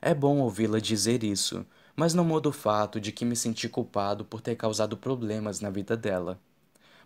É 0.00 0.14
bom 0.14 0.38
ouvi-la 0.40 0.78
dizer 0.78 1.24
isso, 1.24 1.66
mas 1.94 2.14
não 2.14 2.24
muda 2.24 2.48
o 2.48 2.52
fato 2.52 3.00
de 3.00 3.12
que 3.12 3.24
me 3.24 3.36
senti 3.36 3.68
culpado 3.68 4.24
por 4.24 4.40
ter 4.40 4.56
causado 4.56 4.96
problemas 4.96 5.60
na 5.60 5.70
vida 5.70 5.96
dela 5.96 6.40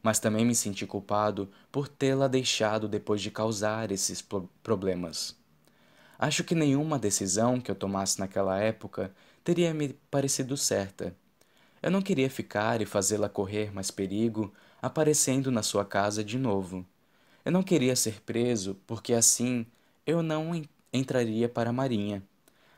mas 0.02 0.18
também 0.18 0.44
me 0.44 0.54
senti 0.54 0.86
culpado 0.86 1.50
por 1.70 1.88
tê-la 1.88 2.28
deixado 2.28 2.88
depois 2.88 3.20
de 3.20 3.30
causar 3.30 3.90
esses 3.90 4.24
problemas. 4.62 5.36
Acho 6.18 6.44
que 6.44 6.54
nenhuma 6.54 6.98
decisão 6.98 7.60
que 7.60 7.70
eu 7.70 7.74
tomasse 7.74 8.18
naquela 8.18 8.58
época 8.58 9.12
teria 9.42 9.72
me 9.72 9.94
parecido 10.10 10.56
certa. 10.56 11.14
Eu 11.82 11.90
não 11.90 12.02
queria 12.02 12.30
ficar 12.30 12.80
e 12.82 12.86
fazê-la 12.86 13.28
correr 13.28 13.72
mais 13.72 13.90
perigo 13.90 14.52
aparecendo 14.82 15.50
na 15.50 15.62
sua 15.62 15.84
casa 15.84 16.22
de 16.22 16.38
novo. 16.38 16.84
Eu 17.44 17.52
não 17.52 17.62
queria 17.62 17.96
ser 17.96 18.20
preso 18.20 18.76
porque 18.86 19.12
assim 19.12 19.66
eu 20.06 20.22
não 20.22 20.52
entraria 20.92 21.48
para 21.48 21.70
a 21.70 21.72
Marinha. 21.72 22.22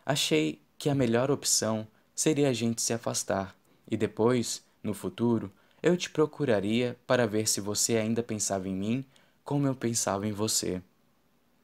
Achei 0.05 0.61
que 0.79 0.89
a 0.89 0.95
melhor 0.95 1.31
opção 1.31 1.87
seria 2.15 2.49
a 2.49 2.53
gente 2.53 2.83
se 2.83 2.93
afastar 2.93 3.57
e 3.91 3.97
depois, 3.97 4.63
no 4.83 4.95
futuro, 4.95 5.53
eu 5.83 5.97
te 5.97 6.09
procuraria 6.09 6.97
para 7.07 7.27
ver 7.27 7.49
se 7.49 7.61
você 7.61 7.97
ainda 7.97 8.23
pensava 8.23 8.69
em 8.69 8.75
mim 8.75 9.05
como 9.45 9.67
eu 9.67 9.75
pensava 9.75 10.27
em 10.27 10.33
você. 10.33 10.81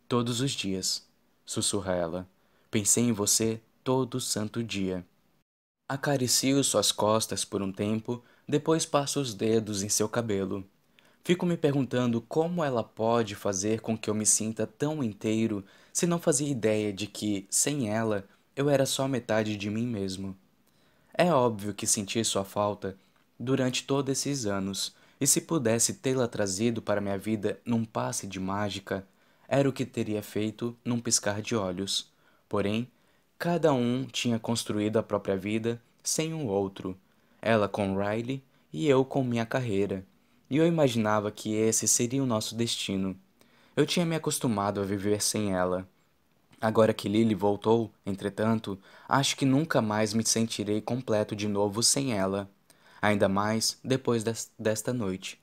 Todos 0.09 0.41
os 0.41 0.51
dias, 0.53 1.07
sussurra 1.47 1.95
ela. 1.95 2.29
Pensei 2.71 3.05
em 3.05 3.13
você 3.13 3.61
todo 3.85 4.21
santo 4.21 4.63
dia. 4.63 5.07
Acaricio 5.89 6.63
suas 6.63 6.93
costas 6.93 7.45
por 7.45 7.63
um 7.63 7.73
tempo, 7.73 8.23
depois 8.47 8.85
passo 8.85 9.21
os 9.21 9.33
dedos 9.33 9.83
em 9.83 9.89
seu 9.89 10.09
cabelo. 10.09 10.65
Fico 11.29 11.45
me 11.45 11.59
perguntando 11.59 12.23
como 12.23 12.65
ela 12.65 12.83
pode 12.83 13.35
fazer 13.35 13.83
com 13.83 13.99
que 13.99 14.09
eu 14.09 14.15
me 14.15 14.25
sinta 14.25 14.67
tão 14.67 15.05
inteiro 15.05 15.63
se 15.93 16.07
não 16.07 16.19
fazia 16.19 16.49
ideia 16.49 16.91
de 16.91 17.07
que, 17.07 17.47
sem 17.51 17.91
ela, 17.91 18.25
eu 18.57 18.71
era 18.71 18.87
só 18.87 19.07
metade 19.07 19.55
de 19.55 19.69
mim 19.69 19.87
mesmo. 19.87 20.35
É 21.13 21.31
óbvio 21.31 21.75
que 21.75 21.87
senti 21.87 22.25
sua 22.25 22.47
falta 22.47 22.97
durante 23.39 23.85
todos 23.85 24.11
esses 24.11 24.47
anos, 24.47 24.95
e 25.21 25.27
se 25.27 25.43
pudesse 25.43 25.93
tê-la 25.93 26.27
trazido 26.27 26.81
para 26.81 26.99
minha 26.99 27.19
vida 27.19 27.61
num 27.63 27.85
passe 27.85 28.27
de 28.27 28.41
mágica, 28.41 29.07
era 29.47 29.69
o 29.69 29.73
que 29.73 29.85
teria 29.85 30.23
feito 30.23 30.75
num 30.83 30.99
piscar 30.99 31.43
de 31.43 31.55
olhos. 31.55 32.11
Porém, 32.49 32.91
cada 33.39 33.71
um 33.75 34.07
tinha 34.07 34.39
construído 34.39 34.97
a 34.97 35.03
própria 35.03 35.37
vida 35.37 35.79
sem 36.03 36.33
o 36.33 36.39
um 36.39 36.47
outro. 36.47 36.97
Ela 37.43 37.69
com 37.69 37.99
Riley 37.99 38.43
e 38.73 38.89
eu 38.89 39.05
com 39.05 39.23
minha 39.23 39.45
carreira. 39.45 40.07
E 40.51 40.57
eu 40.57 40.67
imaginava 40.67 41.31
que 41.31 41.55
esse 41.55 41.87
seria 41.87 42.23
o 42.23 42.27
nosso 42.27 42.55
destino. 42.55 43.17
Eu 43.77 43.87
tinha 43.87 44.07
me 44.07 44.17
acostumado 44.17 44.81
a 44.81 44.85
viver 44.85 45.23
sem 45.23 45.53
ela. 45.53 45.89
Agora 46.61 46.93
que 46.93 47.09
Lily 47.09 47.35
voltou, 47.35 47.91
entretanto, 48.05 48.79
acho 49.09 49.37
que 49.37 49.45
nunca 49.45 49.81
mais 49.81 50.13
me 50.13 50.27
sentirei 50.27 50.81
completo 50.81 51.37
de 51.37 51.47
novo 51.47 51.83
sem 51.83 52.13
ela 52.13 52.51
ainda 53.01 53.29
mais 53.29 53.79
depois 53.83 54.25
desta 54.59 54.93
noite. 54.93 55.41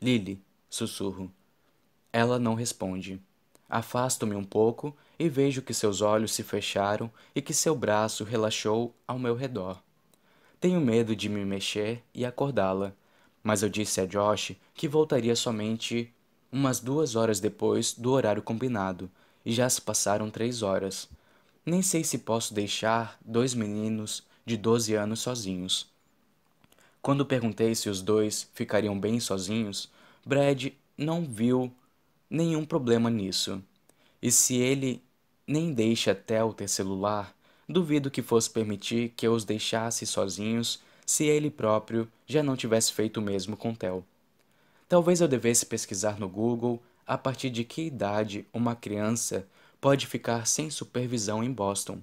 Lily, 0.00 0.40
sussurro. 0.68 1.30
Ela 2.12 2.38
não 2.38 2.54
responde. 2.54 3.20
Afasto-me 3.68 4.34
um 4.34 4.44
pouco 4.44 4.96
e 5.18 5.28
vejo 5.28 5.62
que 5.62 5.74
seus 5.74 6.00
olhos 6.00 6.32
se 6.32 6.42
fecharam 6.42 7.10
e 7.34 7.42
que 7.42 7.52
seu 7.52 7.74
braço 7.74 8.22
relaxou 8.22 8.94
ao 9.06 9.18
meu 9.18 9.34
redor. 9.34 9.82
Tenho 10.60 10.80
medo 10.80 11.16
de 11.16 11.28
me 11.28 11.44
mexer 11.44 12.02
e 12.14 12.24
acordá-la, 12.24 12.94
mas 13.46 13.62
eu 13.62 13.68
disse 13.68 14.00
a 14.00 14.06
Josh 14.06 14.56
que 14.74 14.88
voltaria 14.88 15.36
somente 15.36 16.12
umas 16.50 16.80
duas 16.80 17.14
horas 17.14 17.38
depois 17.38 17.92
do 17.92 18.10
horário 18.10 18.42
combinado, 18.42 19.08
e 19.44 19.52
já 19.52 19.70
se 19.70 19.80
passaram 19.80 20.28
três 20.28 20.62
horas. 20.62 21.08
Nem 21.64 21.80
sei 21.80 22.02
se 22.02 22.18
posso 22.18 22.52
deixar 22.52 23.16
dois 23.24 23.54
meninos 23.54 24.24
de 24.44 24.56
doze 24.56 24.96
anos 24.96 25.20
sozinhos. 25.20 25.86
Quando 27.00 27.24
perguntei 27.24 27.72
se 27.76 27.88
os 27.88 28.02
dois 28.02 28.50
ficariam 28.52 28.98
bem 28.98 29.20
sozinhos, 29.20 29.88
Brad 30.24 30.72
não 30.98 31.24
viu 31.24 31.72
nenhum 32.28 32.64
problema 32.64 33.08
nisso. 33.08 33.62
E 34.20 34.32
se 34.32 34.56
ele 34.56 35.00
nem 35.46 35.72
deixa 35.72 36.16
Tel 36.16 36.52
ter 36.52 36.66
celular, 36.66 37.32
duvido 37.68 38.10
que 38.10 38.22
fosse 38.22 38.50
permitir 38.50 39.10
que 39.16 39.24
eu 39.24 39.32
os 39.32 39.44
deixasse 39.44 40.04
sozinhos 40.04 40.80
se 41.06 41.24
ele 41.24 41.50
próprio 41.50 42.10
já 42.26 42.42
não 42.42 42.56
tivesse 42.56 42.92
feito 42.92 43.18
o 43.18 43.22
mesmo 43.22 43.56
com 43.56 43.72
Tel. 43.72 44.04
Talvez 44.88 45.20
eu 45.20 45.28
devesse 45.28 45.64
pesquisar 45.64 46.18
no 46.18 46.28
Google 46.28 46.82
a 47.06 47.16
partir 47.16 47.48
de 47.48 47.62
que 47.62 47.82
idade 47.82 48.44
uma 48.52 48.74
criança 48.74 49.46
pode 49.80 50.06
ficar 50.06 50.46
sem 50.46 50.68
supervisão 50.68 51.44
em 51.44 51.52
Boston. 51.52 52.00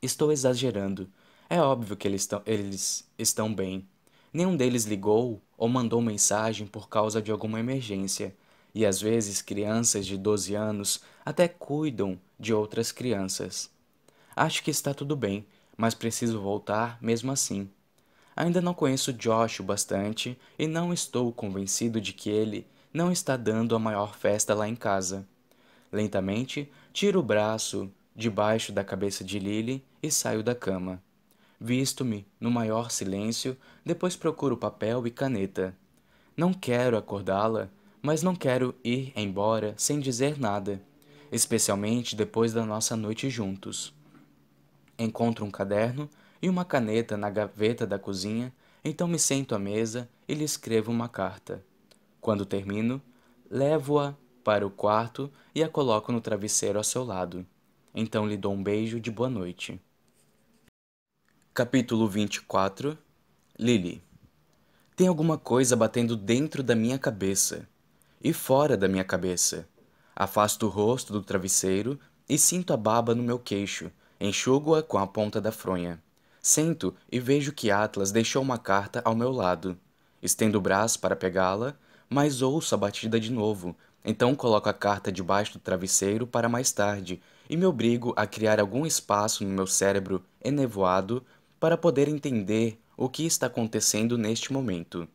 Estou 0.00 0.32
exagerando, 0.32 1.08
é 1.48 1.60
óbvio 1.60 1.96
que 1.96 2.08
eles 2.08 2.22
estão, 2.22 2.42
eles 2.46 3.06
estão 3.18 3.54
bem. 3.54 3.86
Nenhum 4.32 4.56
deles 4.56 4.84
ligou 4.84 5.42
ou 5.58 5.68
mandou 5.68 6.00
mensagem 6.00 6.66
por 6.66 6.88
causa 6.88 7.20
de 7.20 7.30
alguma 7.30 7.60
emergência, 7.60 8.34
e 8.74 8.86
às 8.86 9.00
vezes 9.00 9.42
crianças 9.42 10.06
de 10.06 10.16
12 10.16 10.54
anos 10.54 11.02
até 11.24 11.48
cuidam 11.48 12.18
de 12.38 12.54
outras 12.54 12.92
crianças. 12.92 13.68
Acho 14.34 14.62
que 14.62 14.70
está 14.70 14.94
tudo 14.94 15.16
bem, 15.16 15.44
mas 15.76 15.92
preciso 15.92 16.40
voltar 16.40 16.96
mesmo 17.02 17.32
assim. 17.32 17.68
Ainda 18.40 18.62
não 18.62 18.72
conheço 18.72 19.12
Josh 19.12 19.60
o 19.60 19.62
bastante 19.62 20.34
e 20.58 20.66
não 20.66 20.94
estou 20.94 21.30
convencido 21.30 22.00
de 22.00 22.14
que 22.14 22.30
ele 22.30 22.66
não 22.90 23.12
está 23.12 23.36
dando 23.36 23.76
a 23.76 23.78
maior 23.78 24.16
festa 24.16 24.54
lá 24.54 24.66
em 24.66 24.74
casa. 24.74 25.28
Lentamente, 25.92 26.72
tiro 26.90 27.20
o 27.20 27.22
braço 27.22 27.92
debaixo 28.16 28.72
da 28.72 28.82
cabeça 28.82 29.22
de 29.22 29.38
Lily 29.38 29.84
e 30.02 30.10
saio 30.10 30.42
da 30.42 30.54
cama. 30.54 31.02
Visto-me 31.60 32.26
no 32.40 32.50
maior 32.50 32.90
silêncio, 32.90 33.54
depois 33.84 34.16
procuro 34.16 34.56
papel 34.56 35.06
e 35.06 35.10
caneta. 35.10 35.76
Não 36.34 36.54
quero 36.54 36.96
acordá-la, 36.96 37.68
mas 38.00 38.22
não 38.22 38.34
quero 38.34 38.74
ir 38.82 39.12
embora 39.14 39.74
sem 39.76 40.00
dizer 40.00 40.40
nada, 40.40 40.80
especialmente 41.30 42.16
depois 42.16 42.54
da 42.54 42.64
nossa 42.64 42.96
noite 42.96 43.28
juntos. 43.28 43.92
Encontro 44.98 45.44
um 45.44 45.50
caderno 45.50 46.08
e 46.42 46.48
uma 46.48 46.64
caneta 46.64 47.16
na 47.16 47.28
gaveta 47.28 47.86
da 47.86 47.98
cozinha, 47.98 48.52
então 48.84 49.06
me 49.06 49.18
sento 49.18 49.54
à 49.54 49.58
mesa 49.58 50.08
e 50.26 50.34
lhe 50.34 50.44
escrevo 50.44 50.90
uma 50.90 51.08
carta. 51.08 51.64
Quando 52.20 52.46
termino, 52.46 53.00
levo-a 53.50 54.14
para 54.42 54.66
o 54.66 54.70
quarto 54.70 55.30
e 55.54 55.62
a 55.62 55.68
coloco 55.68 56.12
no 56.12 56.20
travesseiro 56.20 56.78
ao 56.78 56.84
seu 56.84 57.04
lado. 57.04 57.46
Então 57.94 58.26
lhe 58.26 58.36
dou 58.36 58.54
um 58.54 58.62
beijo 58.62 59.00
de 59.00 59.10
boa 59.10 59.28
noite. 59.28 59.80
Capítulo 61.52 62.08
24 62.08 62.96
Lily 63.58 64.02
Tem 64.96 65.08
alguma 65.08 65.36
coisa 65.36 65.76
batendo 65.76 66.16
dentro 66.16 66.62
da 66.62 66.74
minha 66.74 66.98
cabeça 66.98 67.68
e 68.22 68.32
fora 68.32 68.76
da 68.76 68.88
minha 68.88 69.04
cabeça. 69.04 69.68
Afasto 70.14 70.66
o 70.66 70.68
rosto 70.68 71.12
do 71.12 71.22
travesseiro 71.22 71.98
e 72.28 72.38
sinto 72.38 72.72
a 72.72 72.76
baba 72.76 73.14
no 73.14 73.22
meu 73.22 73.38
queixo, 73.38 73.90
enxugo-a 74.20 74.82
com 74.82 74.98
a 74.98 75.06
ponta 75.06 75.40
da 75.40 75.50
fronha. 75.50 76.02
Sento 76.40 76.94
e 77.12 77.20
vejo 77.20 77.52
que 77.52 77.70
Atlas 77.70 78.10
deixou 78.10 78.42
uma 78.42 78.58
carta 78.58 79.02
ao 79.04 79.14
meu 79.14 79.30
lado. 79.30 79.76
Estendo 80.22 80.58
o 80.58 80.60
braço 80.60 80.98
para 80.98 81.14
pegá-la, 81.14 81.74
mas 82.08 82.40
ouço 82.40 82.74
a 82.74 82.78
batida 82.78 83.20
de 83.20 83.30
novo. 83.30 83.76
Então 84.04 84.34
coloco 84.34 84.68
a 84.68 84.72
carta 84.72 85.12
debaixo 85.12 85.54
do 85.54 85.58
travesseiro 85.58 86.26
para 86.26 86.48
mais 86.48 86.72
tarde 86.72 87.20
e 87.48 87.56
me 87.56 87.66
obrigo 87.66 88.14
a 88.16 88.26
criar 88.26 88.58
algum 88.58 88.86
espaço 88.86 89.44
no 89.44 89.50
meu 89.50 89.66
cérebro 89.66 90.24
enevoado 90.42 91.22
para 91.58 91.76
poder 91.76 92.08
entender 92.08 92.80
o 92.96 93.08
que 93.08 93.26
está 93.26 93.46
acontecendo 93.46 94.16
neste 94.16 94.52
momento. 94.52 95.06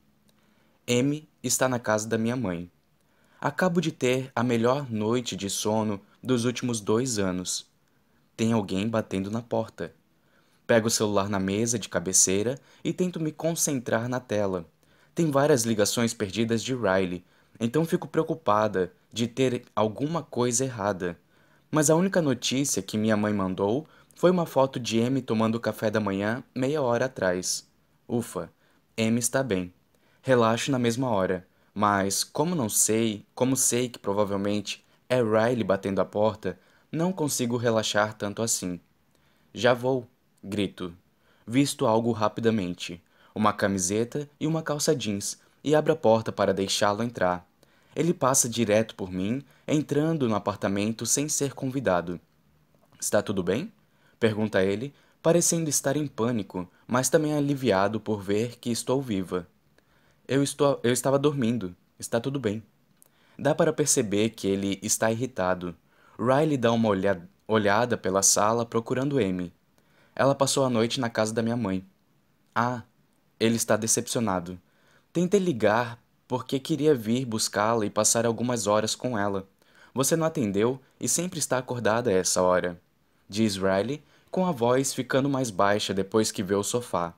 M 0.86 1.28
está 1.42 1.68
na 1.68 1.80
casa 1.80 2.08
da 2.08 2.18
minha 2.18 2.36
mãe. 2.36 2.70
Acabo 3.42 3.82
de 3.82 3.92
ter 3.92 4.32
a 4.36 4.44
melhor 4.44 4.92
noite 4.92 5.36
de 5.36 5.50
sono 5.50 6.00
dos 6.22 6.46
últimos 6.46 6.80
dois 6.80 7.18
anos. 7.18 7.68
Tem 8.38 8.54
alguém 8.54 8.88
batendo 8.88 9.32
na 9.32 9.42
porta. 9.42 9.94
Pego 10.68 10.88
o 10.88 10.92
celular 10.92 11.30
na 11.30 11.40
mesa 11.40 11.78
de 11.78 11.88
cabeceira 11.88 12.60
e 12.84 12.92
tento 12.92 13.20
me 13.20 13.32
concentrar 13.32 14.10
na 14.10 14.20
tela. 14.20 14.66
Tem 15.14 15.30
várias 15.30 15.64
ligações 15.64 16.14
perdidas 16.14 16.64
de 16.64 16.74
Riley, 16.74 17.24
então 17.60 17.86
fico 17.86 18.08
preocupada 18.08 18.92
de 19.14 19.28
ter 19.28 19.64
alguma 19.76 20.24
coisa 20.24 20.66
errada. 20.66 21.18
Mas 21.72 21.90
a 21.90 21.96
única 21.96 22.22
notícia 22.22 22.82
que 22.82 22.98
minha 22.98 23.16
mãe 23.16 23.34
mandou 23.34 23.88
foi 24.16 24.32
uma 24.32 24.46
foto 24.46 24.80
de 24.80 24.98
M 24.98 25.22
tomando 25.22 25.60
café 25.60 25.92
da 25.92 26.00
manhã 26.00 26.44
meia 26.56 26.82
hora 26.82 27.06
atrás. 27.06 27.68
Ufa, 28.08 28.50
M 28.98 29.20
está 29.20 29.44
bem. 29.44 29.74
Relaxo 30.22 30.72
na 30.72 30.80
mesma 30.80 31.10
hora, 31.10 31.48
mas 31.74 32.24
como 32.24 32.56
não 32.56 32.70
sei, 32.70 33.26
como 33.36 33.56
sei 33.56 33.90
que 33.90 34.00
provavelmente 34.00 34.84
é 35.08 35.22
Riley 35.22 35.64
batendo 35.64 36.02
a 36.02 36.06
porta, 36.06 36.58
não 36.92 37.14
consigo 37.14 37.58
relaxar 37.58 38.14
tanto 38.16 38.42
assim. 38.42 38.80
Já 39.54 39.74
vou, 39.74 40.08
grito. 40.46 40.96
Visto 41.46 41.88
algo 41.88 42.12
rapidamente, 42.12 43.04
uma 43.34 43.52
camiseta 43.52 44.30
e 44.40 44.46
uma 44.46 44.62
calça 44.62 44.96
jeans, 44.96 45.40
e 45.64 45.74
abro 45.76 45.94
a 45.94 45.96
porta 45.96 46.32
para 46.32 46.54
deixá-lo 46.54 47.04
entrar. 47.04 47.48
Ele 47.96 48.14
passa 48.14 48.48
direto 48.48 48.94
por 48.96 49.12
mim, 49.12 49.44
entrando 49.68 50.30
no 50.30 50.36
apartamento 50.36 51.06
sem 51.06 51.28
ser 51.28 51.54
convidado. 51.54 52.20
Está 53.00 53.22
tudo 53.22 53.42
bem? 53.42 53.72
Pergunta 54.20 54.64
ele, 54.64 54.94
parecendo 55.22 55.70
estar 55.70 55.98
em 55.98 56.06
pânico, 56.06 56.70
mas 56.86 57.10
também 57.10 57.34
aliviado 57.34 58.00
por 58.00 58.22
ver 58.22 58.58
que 58.58 58.70
estou 58.70 59.02
viva. 59.02 59.48
Eu, 60.28 60.44
estou, 60.44 60.80
eu 60.84 60.94
estava 60.94 61.18
dormindo. 61.18 61.76
Está 61.98 62.20
tudo 62.20 62.40
bem. 62.40 62.62
Dá 63.38 63.56
para 63.56 63.74
perceber 63.74 64.30
que 64.30 64.48
ele 64.48 64.80
está 64.84 65.12
irritado. 65.12 65.76
Riley 66.20 66.58
dá 66.58 66.72
uma 66.72 66.90
olhada, 67.48 67.98
pela 67.98 68.22
sala 68.22 68.66
procurando 68.66 69.18
Amy. 69.18 69.52
Ela 70.16 70.34
passou 70.34 70.64
a 70.64 70.70
noite 70.70 71.00
na 71.00 71.10
casa 71.10 71.34
da 71.34 71.42
minha 71.42 71.58
mãe. 71.58 71.86
Ah, 72.56 72.84
ele 73.40 73.56
está 73.56 73.76
decepcionado. 73.76 74.58
Tentei 75.12 75.40
ligar 75.40 76.02
porque 76.28 76.60
queria 76.60 76.96
vir 76.96 77.26
buscá-la 77.26 77.86
e 77.86 77.90
passar 77.90 78.26
algumas 78.26 78.66
horas 78.66 78.96
com 78.96 79.18
ela. 79.18 79.48
Você 79.94 80.16
não 80.16 80.26
atendeu 80.26 80.80
e 81.00 81.08
sempre 81.08 81.40
está 81.40 81.58
acordada 81.58 82.10
a 82.10 82.14
essa 82.14 82.42
hora, 82.42 82.82
diz 83.30 83.56
Riley, 83.56 84.04
com 84.32 84.46
a 84.46 84.52
voz 84.52 84.94
ficando 84.94 85.30
mais 85.30 85.50
baixa 85.50 85.94
depois 85.94 86.32
que 86.32 86.44
vê 86.44 86.56
o 86.56 86.64
sofá. 86.64 87.14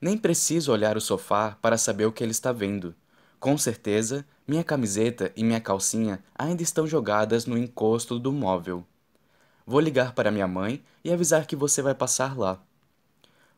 Nem 0.00 0.16
preciso 0.16 0.72
olhar 0.72 0.96
o 0.96 1.00
sofá 1.00 1.56
para 1.60 1.78
saber 1.78 2.06
o 2.06 2.12
que 2.12 2.22
ele 2.22 2.30
está 2.30 2.52
vendo. 2.52 2.94
Com 3.40 3.58
certeza, 3.58 4.24
minha 4.46 4.62
camiseta 4.62 5.32
e 5.36 5.42
minha 5.42 5.60
calcinha 5.60 6.22
ainda 6.36 6.62
estão 6.62 6.86
jogadas 6.86 7.46
no 7.46 7.58
encosto 7.58 8.18
do 8.18 8.32
móvel. 8.32 8.84
Vou 9.70 9.80
ligar 9.80 10.14
para 10.14 10.30
minha 10.30 10.48
mãe 10.48 10.82
e 11.04 11.12
avisar 11.12 11.46
que 11.46 11.54
você 11.54 11.82
vai 11.82 11.94
passar 11.94 12.38
lá. 12.38 12.58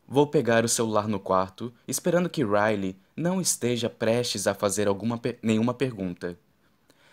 Vou 0.08 0.26
pegar 0.26 0.64
o 0.64 0.68
celular 0.68 1.06
no 1.06 1.20
quarto, 1.20 1.72
esperando 1.86 2.28
que 2.28 2.44
Riley 2.44 2.98
não 3.14 3.40
esteja 3.40 3.88
prestes 3.88 4.48
a 4.48 4.52
fazer 4.52 4.88
alguma 4.88 5.18
per 5.18 5.38
nenhuma 5.40 5.72
pergunta. 5.72 6.36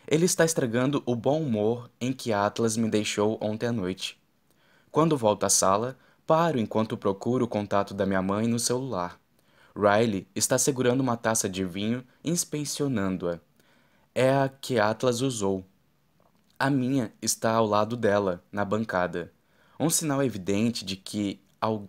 Ele 0.07 0.25
está 0.25 0.43
estragando 0.43 1.03
o 1.05 1.15
bom 1.15 1.43
humor 1.43 1.91
em 2.01 2.11
que 2.11 2.33
Atlas 2.33 2.75
me 2.75 2.89
deixou 2.89 3.37
ontem 3.39 3.67
à 3.67 3.71
noite. 3.71 4.19
Quando 4.91 5.15
volto 5.15 5.43
à 5.43 5.49
sala, 5.49 5.95
paro 6.25 6.57
enquanto 6.57 6.97
procuro 6.97 7.45
o 7.45 7.47
contato 7.47 7.93
da 7.93 8.03
minha 8.03 8.23
mãe 8.23 8.47
no 8.47 8.57
celular. 8.57 9.19
Riley 9.75 10.27
está 10.35 10.57
segurando 10.57 11.01
uma 11.01 11.15
taça 11.15 11.47
de 11.47 11.63
vinho, 11.63 12.03
inspecionando-a. 12.23 13.39
É 14.15 14.33
a 14.33 14.49
que 14.49 14.79
Atlas 14.79 15.21
usou. 15.21 15.63
A 16.59 16.71
minha 16.71 17.13
está 17.21 17.51
ao 17.51 17.67
lado 17.67 17.95
dela, 17.95 18.43
na 18.51 18.65
bancada. 18.65 19.31
Um 19.79 19.91
sinal 19.91 20.23
evidente 20.23 20.83
de 20.83 20.95
que 20.95 21.39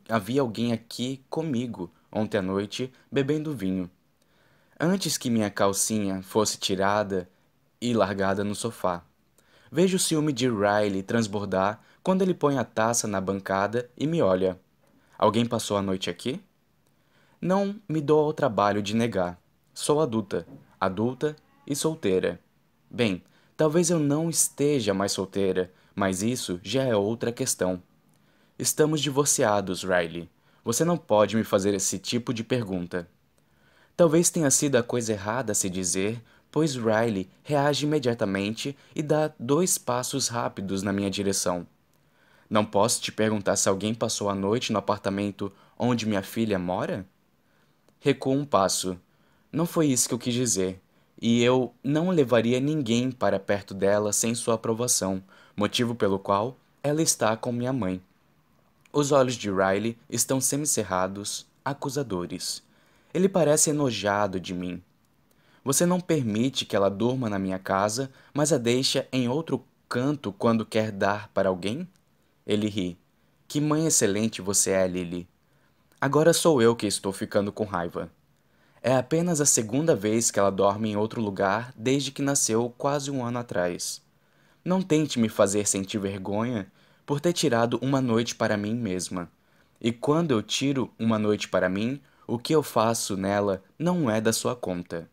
havia 0.07 0.43
alguém 0.43 0.75
aqui 0.75 1.25
comigo 1.31 1.91
ontem 2.13 2.37
à 2.37 2.43
noite 2.43 2.93
bebendo 3.11 3.57
vinho. 3.57 3.91
Antes 4.79 5.17
que 5.17 5.31
minha 5.31 5.49
calcinha 5.49 6.23
fosse 6.23 6.59
tirada 6.59 7.27
e 7.81 7.95
largada 7.95 8.45
no 8.45 8.55
sofá. 8.55 9.03
Vejo 9.73 9.97
o 9.97 10.01
ciúme 10.01 10.35
de 10.35 10.47
Riley 10.47 11.03
transbordar 11.03 11.81
quando 12.03 12.21
ele 12.21 12.35
põe 12.35 12.59
a 12.59 12.65
taça 12.65 13.09
na 13.09 13.23
bancada 13.23 13.89
e 13.97 14.07
me 14.07 14.21
olha. 14.21 14.61
Alguém 15.19 15.47
passou 15.47 15.79
a 15.79 15.83
noite 15.83 16.11
aqui? 16.11 16.43
Não 17.41 17.81
me 17.89 18.03
dou 18.03 18.27
ao 18.27 18.35
trabalho 18.35 18.83
de 18.83 18.95
negar. 18.95 19.41
Sou 19.73 20.03
adulta, 20.03 20.47
adulta 20.79 21.35
e 21.67 21.75
solteira. 21.75 22.39
Bem, 22.91 23.23
talvez 23.59 23.91
eu 23.91 23.99
não 23.99 24.31
esteja 24.31 24.95
mais 24.95 25.11
solteira, 25.11 25.73
mas 25.93 26.23
isso 26.23 26.61
já 26.63 26.85
é 26.85 26.95
outra 26.95 27.33
questão. 27.33 27.83
Estamos 28.57 29.01
divorciados, 29.01 29.83
Riley. 29.83 30.31
Você 30.65 30.85
não 30.85 30.97
pode 30.97 31.37
me 31.37 31.43
fazer 31.43 31.75
esse 31.75 31.99
tipo 31.99 32.33
de 32.33 32.45
pergunta. 32.45 33.09
Talvez 33.97 34.31
tenha 34.31 34.49
sido 34.49 34.77
a 34.77 34.83
coisa 34.83 35.13
errada 35.13 35.51
a 35.51 35.55
se 35.57 35.69
dizer, 35.69 36.23
pois 36.53 36.77
Riley 36.77 37.29
reage 37.43 37.85
imediatamente 37.85 38.79
e 38.95 39.03
dá 39.03 39.33
dois 39.41 39.77
passos 39.77 40.29
rápidos 40.29 40.85
na 40.85 40.93
minha 40.93 41.11
direção. 41.11 41.67
Não 42.49 42.65
posso 42.65 43.03
te 43.03 43.11
perguntar 43.11 43.57
se 43.57 43.69
alguém 43.69 43.93
passou 43.93 44.31
a 44.31 44.37
noite 44.37 44.73
no 44.73 44.79
apartamento 44.79 45.53
onde 45.77 46.07
minha 46.07 46.23
filha 46.23 46.61
mora? 46.61 47.05
Recuo 47.99 48.35
um 48.35 48.45
passo. 48.45 48.97
Não 49.51 49.67
foi 49.67 49.89
isso 49.89 50.07
que 50.07 50.15
eu 50.15 50.19
quis 50.19 50.35
dizer. 50.35 50.81
E 51.21 51.43
eu 51.43 51.75
não 51.83 52.11
levaria 52.11 52.61
ninguém 52.61 53.11
para 53.11 53.41
perto 53.41 53.75
dela 53.75 54.13
sem 54.13 54.35
sua 54.35 54.55
aprovação, 54.55 55.23
motivo 55.57 55.95
pelo 55.95 56.19
qual 56.19 56.57
ela 56.83 57.03
está 57.03 57.37
com 57.37 57.51
minha 57.51 57.73
mãe. 57.73 58.01
Os 58.93 59.11
olhos 59.11 59.35
de 59.35 59.51
Riley 59.51 59.99
estão 60.09 60.41
semicerrados, 60.41 61.47
acusadores. 61.65 62.63
Ele 63.13 63.29
parece 63.29 63.71
enojado 63.71 64.39
de 64.39 64.55
mim. 64.55 64.83
Você 65.65 65.85
não 65.85 66.01
permite 66.01 66.65
que 66.65 66.77
ela 66.77 66.89
durma 66.89 67.29
na 67.29 67.39
minha 67.39 67.59
casa, 67.59 68.11
mas 68.33 68.53
a 68.53 68.59
deixa 68.59 69.07
em 69.13 69.29
outro 69.29 69.65
canto 69.89 70.33
quando 70.33 70.65
quer 70.65 70.93
dar 70.93 71.29
para 71.29 71.49
alguém? 71.49 71.87
Ele 72.47 72.69
ri. 72.69 72.99
Que 73.47 73.61
mãe 73.61 73.87
excelente 73.87 74.41
você 74.41 74.71
é, 74.71 74.87
Lily. 74.87 75.29
Agora 76.01 76.33
sou 76.33 76.63
eu 76.63 76.77
que 76.77 76.87
estou 76.87 77.13
ficando 77.13 77.51
com 77.51 77.65
raiva. 77.65 78.11
É 78.89 78.97
apenas 78.97 79.39
a 79.39 79.45
segunda 79.45 79.95
vez 79.95 80.31
que 80.31 80.39
ela 80.39 80.51
dorme 80.51 80.89
em 80.89 80.97
outro 80.97 81.21
lugar 81.21 81.75
desde 81.77 82.11
que 82.11 82.23
nasceu 82.23 82.73
quase 82.79 83.11
um 83.11 83.23
ano 83.23 83.39
atrás. 83.39 84.01
Não 84.65 84.81
tente 84.81 85.19
me 85.19 85.29
fazer 85.29 85.69
sentir 85.69 85.99
vergonha 85.99 86.73
por 87.05 87.21
ter 87.21 87.35
tirado 87.35 87.79
uma 87.83 88.01
noite 88.01 88.35
para 88.35 88.57
mim 88.57 88.75
mesma. 88.75 89.31
E 89.79 89.93
quando 89.93 90.31
eu 90.31 90.43
tiro 90.43 90.91
uma 90.99 91.19
noite 91.19 91.49
para 91.49 91.69
mim, 91.69 92.01
o 92.27 92.39
que 92.39 92.55
eu 92.55 92.63
faço 92.63 93.15
nela 93.15 93.63
não 93.79 94.11
é 94.11 94.23
da 94.23 94.33
sua 94.33 94.57
conta. 94.57 95.07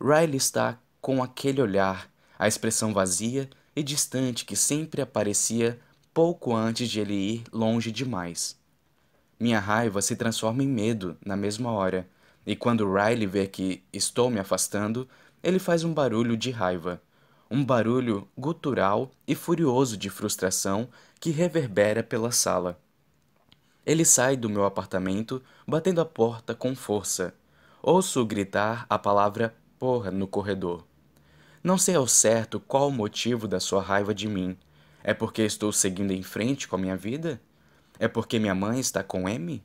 Riley 0.00 0.38
está 0.38 0.78
com 0.98 1.22
aquele 1.22 1.60
olhar, 1.60 2.10
a 2.38 2.48
expressão 2.48 2.94
vazia 2.94 3.50
e 3.76 3.82
distante 3.82 4.46
que 4.46 4.56
sempre 4.56 5.02
aparecia 5.02 5.78
pouco 6.14 6.56
antes 6.56 6.88
de 6.88 7.00
ele 7.00 7.12
ir 7.12 7.44
longe 7.52 7.92
demais. 7.92 8.58
Minha 9.38 9.60
raiva 9.60 10.00
se 10.00 10.16
transforma 10.16 10.62
em 10.62 10.68
medo 10.68 11.18
na 11.22 11.36
mesma 11.36 11.70
hora, 11.70 12.08
e 12.46 12.54
quando 12.54 12.92
Riley 12.92 13.26
vê 13.26 13.46
que 13.46 13.82
estou 13.92 14.30
me 14.30 14.38
afastando, 14.38 15.08
ele 15.42 15.58
faz 15.58 15.84
um 15.84 15.92
barulho 15.92 16.36
de 16.36 16.50
raiva, 16.50 17.00
um 17.50 17.64
barulho 17.64 18.28
gutural 18.36 19.10
e 19.26 19.34
furioso 19.34 19.96
de 19.96 20.10
frustração 20.10 20.88
que 21.20 21.30
reverbera 21.30 22.02
pela 22.02 22.32
sala. 22.32 22.78
Ele 23.86 24.04
sai 24.04 24.36
do 24.36 24.48
meu 24.48 24.64
apartamento, 24.64 25.42
batendo 25.66 26.00
a 26.00 26.04
porta 26.04 26.54
com 26.54 26.74
força. 26.74 27.34
Ouço 27.82 28.24
gritar 28.24 28.86
a 28.88 28.98
palavra 28.98 29.54
porra 29.78 30.10
no 30.10 30.26
corredor. 30.26 30.84
Não 31.62 31.76
sei 31.76 31.94
ao 31.94 32.06
certo 32.06 32.58
qual 32.60 32.88
o 32.88 32.92
motivo 32.92 33.46
da 33.46 33.60
sua 33.60 33.82
raiva 33.82 34.14
de 34.14 34.26
mim. 34.28 34.56
É 35.02 35.12
porque 35.12 35.42
estou 35.42 35.70
seguindo 35.70 36.12
em 36.12 36.22
frente 36.22 36.66
com 36.66 36.76
a 36.76 36.78
minha 36.78 36.96
vida? 36.96 37.40
É 37.98 38.08
porque 38.08 38.38
minha 38.38 38.54
mãe 38.54 38.80
está 38.80 39.02
com 39.02 39.28
M? 39.28 39.62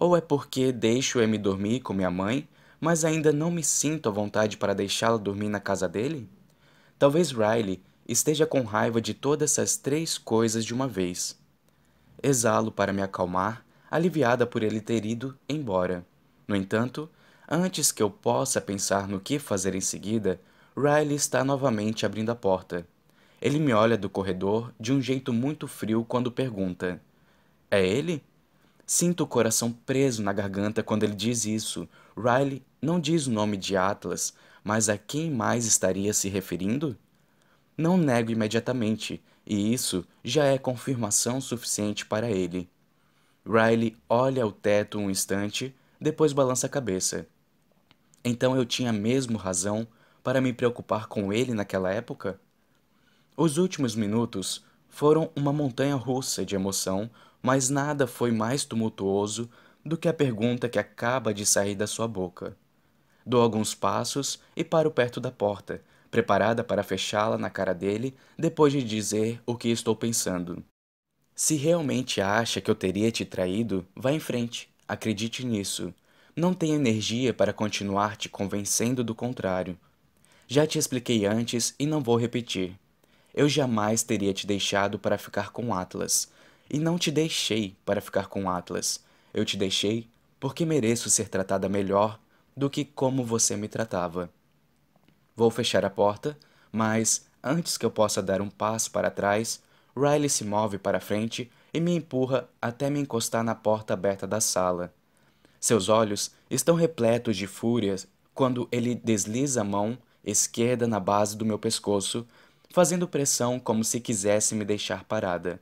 Ou 0.00 0.16
é 0.16 0.20
porque 0.20 0.72
deixo 0.72 1.20
M 1.20 1.38
dormir 1.38 1.78
com 1.78 1.92
minha 1.92 2.10
mãe, 2.10 2.48
mas 2.80 3.04
ainda 3.04 3.32
não 3.32 3.52
me 3.52 3.62
sinto 3.62 4.08
à 4.08 4.12
vontade 4.12 4.56
para 4.56 4.74
deixá-la 4.74 5.16
dormir 5.16 5.48
na 5.48 5.60
casa 5.60 5.88
dele? 5.88 6.28
Talvez 6.98 7.30
Riley 7.30 7.80
esteja 8.08 8.44
com 8.44 8.62
raiva 8.62 9.00
de 9.00 9.14
todas 9.14 9.52
essas 9.52 9.76
três 9.76 10.18
coisas 10.18 10.64
de 10.64 10.74
uma 10.74 10.88
vez. 10.88 11.38
Exalo 12.20 12.72
para 12.72 12.92
me 12.92 13.02
acalmar, 13.02 13.64
aliviada 13.88 14.44
por 14.44 14.64
ele 14.64 14.80
ter 14.80 15.04
ido 15.04 15.38
embora. 15.48 16.04
No 16.48 16.56
entanto, 16.56 17.08
Antes 17.52 17.90
que 17.90 18.00
eu 18.00 18.08
possa 18.08 18.60
pensar 18.60 19.08
no 19.08 19.18
que 19.18 19.36
fazer 19.40 19.74
em 19.74 19.80
seguida, 19.80 20.40
Riley 20.76 21.16
está 21.16 21.42
novamente 21.42 22.06
abrindo 22.06 22.30
a 22.30 22.36
porta. 22.36 22.86
Ele 23.42 23.58
me 23.58 23.72
olha 23.72 23.98
do 23.98 24.08
corredor 24.08 24.72
de 24.78 24.92
um 24.92 25.02
jeito 25.02 25.32
muito 25.32 25.66
frio 25.66 26.04
quando 26.04 26.30
pergunta: 26.30 27.02
É 27.68 27.84
ele? 27.84 28.22
Sinto 28.92 29.20
o 29.22 29.26
coração 29.28 29.70
preso 29.70 30.20
na 30.20 30.32
garganta 30.32 30.82
quando 30.82 31.04
ele 31.04 31.14
diz 31.14 31.44
isso. 31.44 31.88
Riley 32.16 32.60
não 32.82 32.98
diz 32.98 33.28
o 33.28 33.30
nome 33.30 33.56
de 33.56 33.76
Atlas, 33.76 34.34
mas 34.64 34.88
a 34.88 34.98
quem 34.98 35.30
mais 35.30 35.64
estaria 35.64 36.12
se 36.12 36.28
referindo? 36.28 36.98
Não 37.78 37.96
nego 37.96 38.32
imediatamente, 38.32 39.22
e 39.46 39.72
isso 39.72 40.04
já 40.24 40.46
é 40.46 40.58
confirmação 40.58 41.40
suficiente 41.40 42.04
para 42.04 42.32
ele. 42.32 42.68
Riley 43.46 43.96
olha 44.08 44.42
ao 44.42 44.50
teto 44.50 44.98
um 44.98 45.08
instante, 45.08 45.72
depois 46.00 46.32
balança 46.32 46.66
a 46.66 46.68
cabeça. 46.68 47.28
Então 48.24 48.56
eu 48.56 48.66
tinha 48.66 48.92
mesmo 48.92 49.38
razão 49.38 49.86
para 50.20 50.40
me 50.40 50.52
preocupar 50.52 51.06
com 51.06 51.32
ele 51.32 51.54
naquela 51.54 51.92
época? 51.92 52.40
Os 53.36 53.56
últimos 53.56 53.94
minutos 53.94 54.64
foram 54.88 55.30
uma 55.36 55.52
montanha 55.52 55.94
russa 55.94 56.44
de 56.44 56.56
emoção, 56.56 57.08
mas 57.42 57.70
nada 57.70 58.06
foi 58.06 58.30
mais 58.30 58.64
tumultuoso 58.64 59.50
do 59.84 59.96
que 59.96 60.08
a 60.08 60.12
pergunta 60.12 60.68
que 60.68 60.78
acaba 60.78 61.32
de 61.32 61.46
sair 61.46 61.74
da 61.74 61.86
sua 61.86 62.06
boca. 62.06 62.56
Dou 63.24 63.40
alguns 63.40 63.74
passos 63.74 64.40
e 64.56 64.64
paro 64.64 64.90
perto 64.90 65.20
da 65.20 65.30
porta, 65.30 65.82
preparada 66.10 66.64
para 66.64 66.82
fechá-la 66.82 67.38
na 67.38 67.50
cara 67.50 67.72
dele 67.72 68.14
depois 68.38 68.72
de 68.72 68.82
dizer 68.82 69.40
o 69.46 69.56
que 69.56 69.68
estou 69.68 69.94
pensando. 69.94 70.62
Se 71.34 71.54
realmente 71.54 72.20
acha 72.20 72.60
que 72.60 72.70
eu 72.70 72.74
teria 72.74 73.10
te 73.10 73.24
traído, 73.24 73.86
vá 73.96 74.12
em 74.12 74.20
frente, 74.20 74.68
acredite 74.86 75.46
nisso. 75.46 75.94
Não 76.36 76.52
tenho 76.52 76.74
energia 76.74 77.32
para 77.32 77.52
continuar 77.52 78.16
te 78.16 78.28
convencendo 78.28 79.02
do 79.02 79.14
contrário. 79.14 79.78
Já 80.46 80.66
te 80.66 80.78
expliquei 80.78 81.26
antes 81.26 81.74
e 81.78 81.86
não 81.86 82.02
vou 82.02 82.16
repetir. 82.16 82.76
Eu 83.32 83.48
jamais 83.48 84.02
teria 84.02 84.34
te 84.34 84.46
deixado 84.46 84.98
para 84.98 85.16
ficar 85.16 85.50
com 85.50 85.72
Atlas. 85.72 86.30
E 86.70 86.78
não 86.78 86.96
te 86.96 87.10
deixei 87.10 87.76
para 87.84 88.00
ficar 88.00 88.28
com 88.28 88.48
Atlas. 88.48 89.04
Eu 89.34 89.44
te 89.44 89.56
deixei 89.56 90.08
porque 90.38 90.64
mereço 90.64 91.10
ser 91.10 91.28
tratada 91.28 91.68
melhor 91.68 92.18
do 92.56 92.70
que 92.70 92.84
como 92.84 93.24
você 93.24 93.56
me 93.56 93.66
tratava. 93.66 94.30
Vou 95.34 95.50
fechar 95.50 95.84
a 95.84 95.90
porta, 95.90 96.38
mas 96.70 97.26
antes 97.42 97.76
que 97.76 97.84
eu 97.84 97.90
possa 97.90 98.22
dar 98.22 98.40
um 98.40 98.48
passo 98.48 98.90
para 98.90 99.10
trás, 99.10 99.60
Riley 99.96 100.28
se 100.28 100.44
move 100.44 100.78
para 100.78 101.00
frente 101.00 101.50
e 101.74 101.80
me 101.80 101.94
empurra 101.94 102.48
até 102.62 102.88
me 102.88 103.00
encostar 103.00 103.42
na 103.42 103.54
porta 103.54 103.94
aberta 103.94 104.26
da 104.26 104.40
sala. 104.40 104.94
Seus 105.58 105.88
olhos 105.88 106.30
estão 106.48 106.76
repletos 106.76 107.36
de 107.36 107.46
fúria 107.46 107.96
quando 108.32 108.68
ele 108.70 108.94
desliza 108.94 109.62
a 109.62 109.64
mão 109.64 109.98
esquerda 110.24 110.86
na 110.86 111.00
base 111.00 111.36
do 111.36 111.44
meu 111.44 111.58
pescoço, 111.58 112.26
fazendo 112.70 113.08
pressão 113.08 113.58
como 113.58 113.82
se 113.82 114.00
quisesse 114.00 114.54
me 114.54 114.64
deixar 114.64 115.04
parada. 115.04 115.60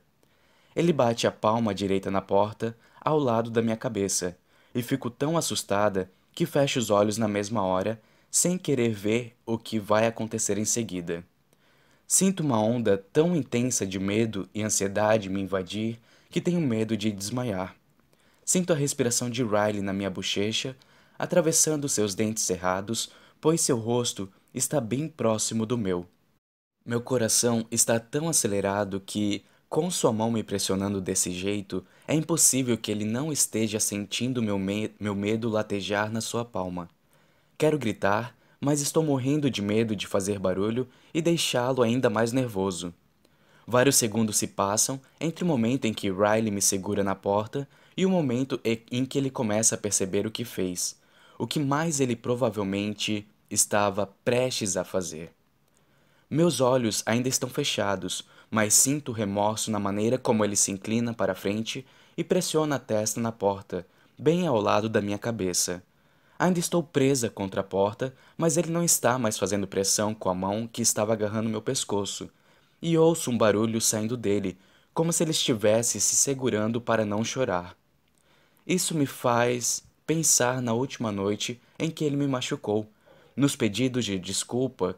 Ele 0.79 0.93
bate 0.93 1.27
a 1.27 1.31
palma 1.31 1.75
direita 1.75 2.09
na 2.09 2.21
porta, 2.21 2.73
ao 3.01 3.19
lado 3.19 3.51
da 3.51 3.61
minha 3.61 3.75
cabeça, 3.75 4.37
e 4.73 4.81
fico 4.81 5.09
tão 5.09 5.37
assustada 5.37 6.09
que 6.31 6.45
fecho 6.45 6.79
os 6.79 6.89
olhos 6.89 7.17
na 7.17 7.27
mesma 7.27 7.61
hora, 7.61 8.01
sem 8.31 8.57
querer 8.57 8.93
ver 8.93 9.35
o 9.45 9.57
que 9.57 9.77
vai 9.77 10.07
acontecer 10.07 10.57
em 10.57 10.63
seguida. 10.63 11.21
Sinto 12.07 12.39
uma 12.39 12.61
onda 12.61 12.97
tão 13.11 13.35
intensa 13.35 13.85
de 13.85 13.99
medo 13.99 14.47
e 14.55 14.63
ansiedade 14.63 15.27
me 15.27 15.41
invadir 15.41 15.99
que 16.29 16.39
tenho 16.39 16.61
medo 16.61 16.95
de 16.95 17.11
desmaiar. 17.11 17.75
Sinto 18.45 18.71
a 18.71 18.75
respiração 18.77 19.29
de 19.29 19.43
Riley 19.43 19.81
na 19.81 19.91
minha 19.91 20.09
bochecha, 20.09 20.77
atravessando 21.17 21.89
seus 21.89 22.15
dentes 22.15 22.43
cerrados, 22.43 23.11
pois 23.41 23.59
seu 23.59 23.77
rosto 23.77 24.31
está 24.53 24.79
bem 24.79 25.09
próximo 25.09 25.65
do 25.65 25.77
meu. 25.77 26.07
Meu 26.85 27.01
coração 27.01 27.67
está 27.69 27.99
tão 27.99 28.29
acelerado 28.29 29.01
que, 29.05 29.43
com 29.69 29.91
sua 29.91 30.11
mão 30.11 30.31
me 30.31 30.41
pressionando 30.41 30.99
desse 30.99 31.31
jeito, 31.31 31.85
é 32.07 32.15
impossível 32.15 32.75
que 32.75 32.89
ele 32.89 33.05
não 33.05 33.31
esteja 33.31 33.79
sentindo 33.79 34.41
meu, 34.41 34.57
me 34.57 34.91
meu 34.99 35.13
medo 35.13 35.47
latejar 35.47 36.11
na 36.11 36.21
sua 36.21 36.43
palma. 36.43 36.89
Quero 37.55 37.77
gritar, 37.77 38.35
mas 38.59 38.81
estou 38.81 39.03
morrendo 39.03 39.49
de 39.49 39.61
medo 39.61 39.95
de 39.95 40.07
fazer 40.07 40.39
barulho 40.39 40.87
e 41.13 41.21
deixá-lo 41.21 41.83
ainda 41.83 42.09
mais 42.09 42.33
nervoso. 42.33 42.91
Vários 43.67 43.95
segundos 43.95 44.37
se 44.37 44.47
passam 44.47 44.99
entre 45.21 45.43
o 45.43 45.47
momento 45.47 45.85
em 45.85 45.93
que 45.93 46.09
Riley 46.09 46.49
me 46.49 46.63
segura 46.63 47.03
na 47.03 47.13
porta 47.13 47.69
e 47.95 48.07
o 48.07 48.09
momento 48.09 48.59
em 48.63 49.05
que 49.05 49.19
ele 49.19 49.29
começa 49.29 49.75
a 49.75 49.77
perceber 49.77 50.25
o 50.25 50.31
que 50.31 50.43
fez, 50.43 50.97
o 51.37 51.45
que 51.45 51.59
mais 51.59 51.99
ele 51.99 52.15
provavelmente 52.15 53.27
estava 53.51 54.07
prestes 54.25 54.75
a 54.75 54.83
fazer. 54.83 55.31
Meus 56.27 56.61
olhos 56.61 57.03
ainda 57.05 57.27
estão 57.27 57.49
fechados, 57.49 58.23
mas 58.49 58.73
sinto 58.73 59.11
remorso 59.11 59.69
na 59.69 59.79
maneira 59.79 60.17
como 60.17 60.43
ele 60.43 60.55
se 60.55 60.71
inclina 60.71 61.13
para 61.13 61.35
frente 61.35 61.85
e 62.17 62.23
pressiona 62.23 62.75
a 62.75 62.79
testa 62.79 63.21
na 63.21 63.31
porta, 63.31 63.85
bem 64.17 64.47
ao 64.47 64.59
lado 64.59 64.89
da 64.89 65.01
minha 65.01 65.17
cabeça. 65.17 65.83
Ainda 66.37 66.59
estou 66.59 66.81
presa 66.81 67.29
contra 67.29 67.61
a 67.61 67.63
porta, 67.63 68.13
mas 68.37 68.57
ele 68.57 68.71
não 68.71 68.83
está 68.83 69.19
mais 69.19 69.37
fazendo 69.37 69.67
pressão 69.67 70.13
com 70.13 70.29
a 70.29 70.33
mão 70.33 70.67
que 70.67 70.81
estava 70.81 71.13
agarrando 71.13 71.49
meu 71.49 71.61
pescoço, 71.61 72.29
e 72.81 72.97
ouço 72.97 73.29
um 73.29 73.37
barulho 73.37 73.81
saindo 73.81 74.15
dele, 74.15 74.57
como 74.93 75.11
se 75.13 75.23
ele 75.23 75.31
estivesse 75.31 75.99
se 75.99 76.15
segurando 76.15 76.79
para 76.79 77.05
não 77.05 77.23
chorar. 77.23 77.75
Isso 78.65 78.95
me 78.95 79.05
faz 79.05 79.83
pensar 80.05 80.61
na 80.61 80.73
última 80.73 81.11
noite 81.11 81.61
em 81.77 81.91
que 81.91 82.03
ele 82.03 82.15
me 82.15 82.27
machucou 82.27 82.87
nos 83.35 83.55
pedidos 83.55 84.05
de 84.05 84.17
desculpa 84.17 84.97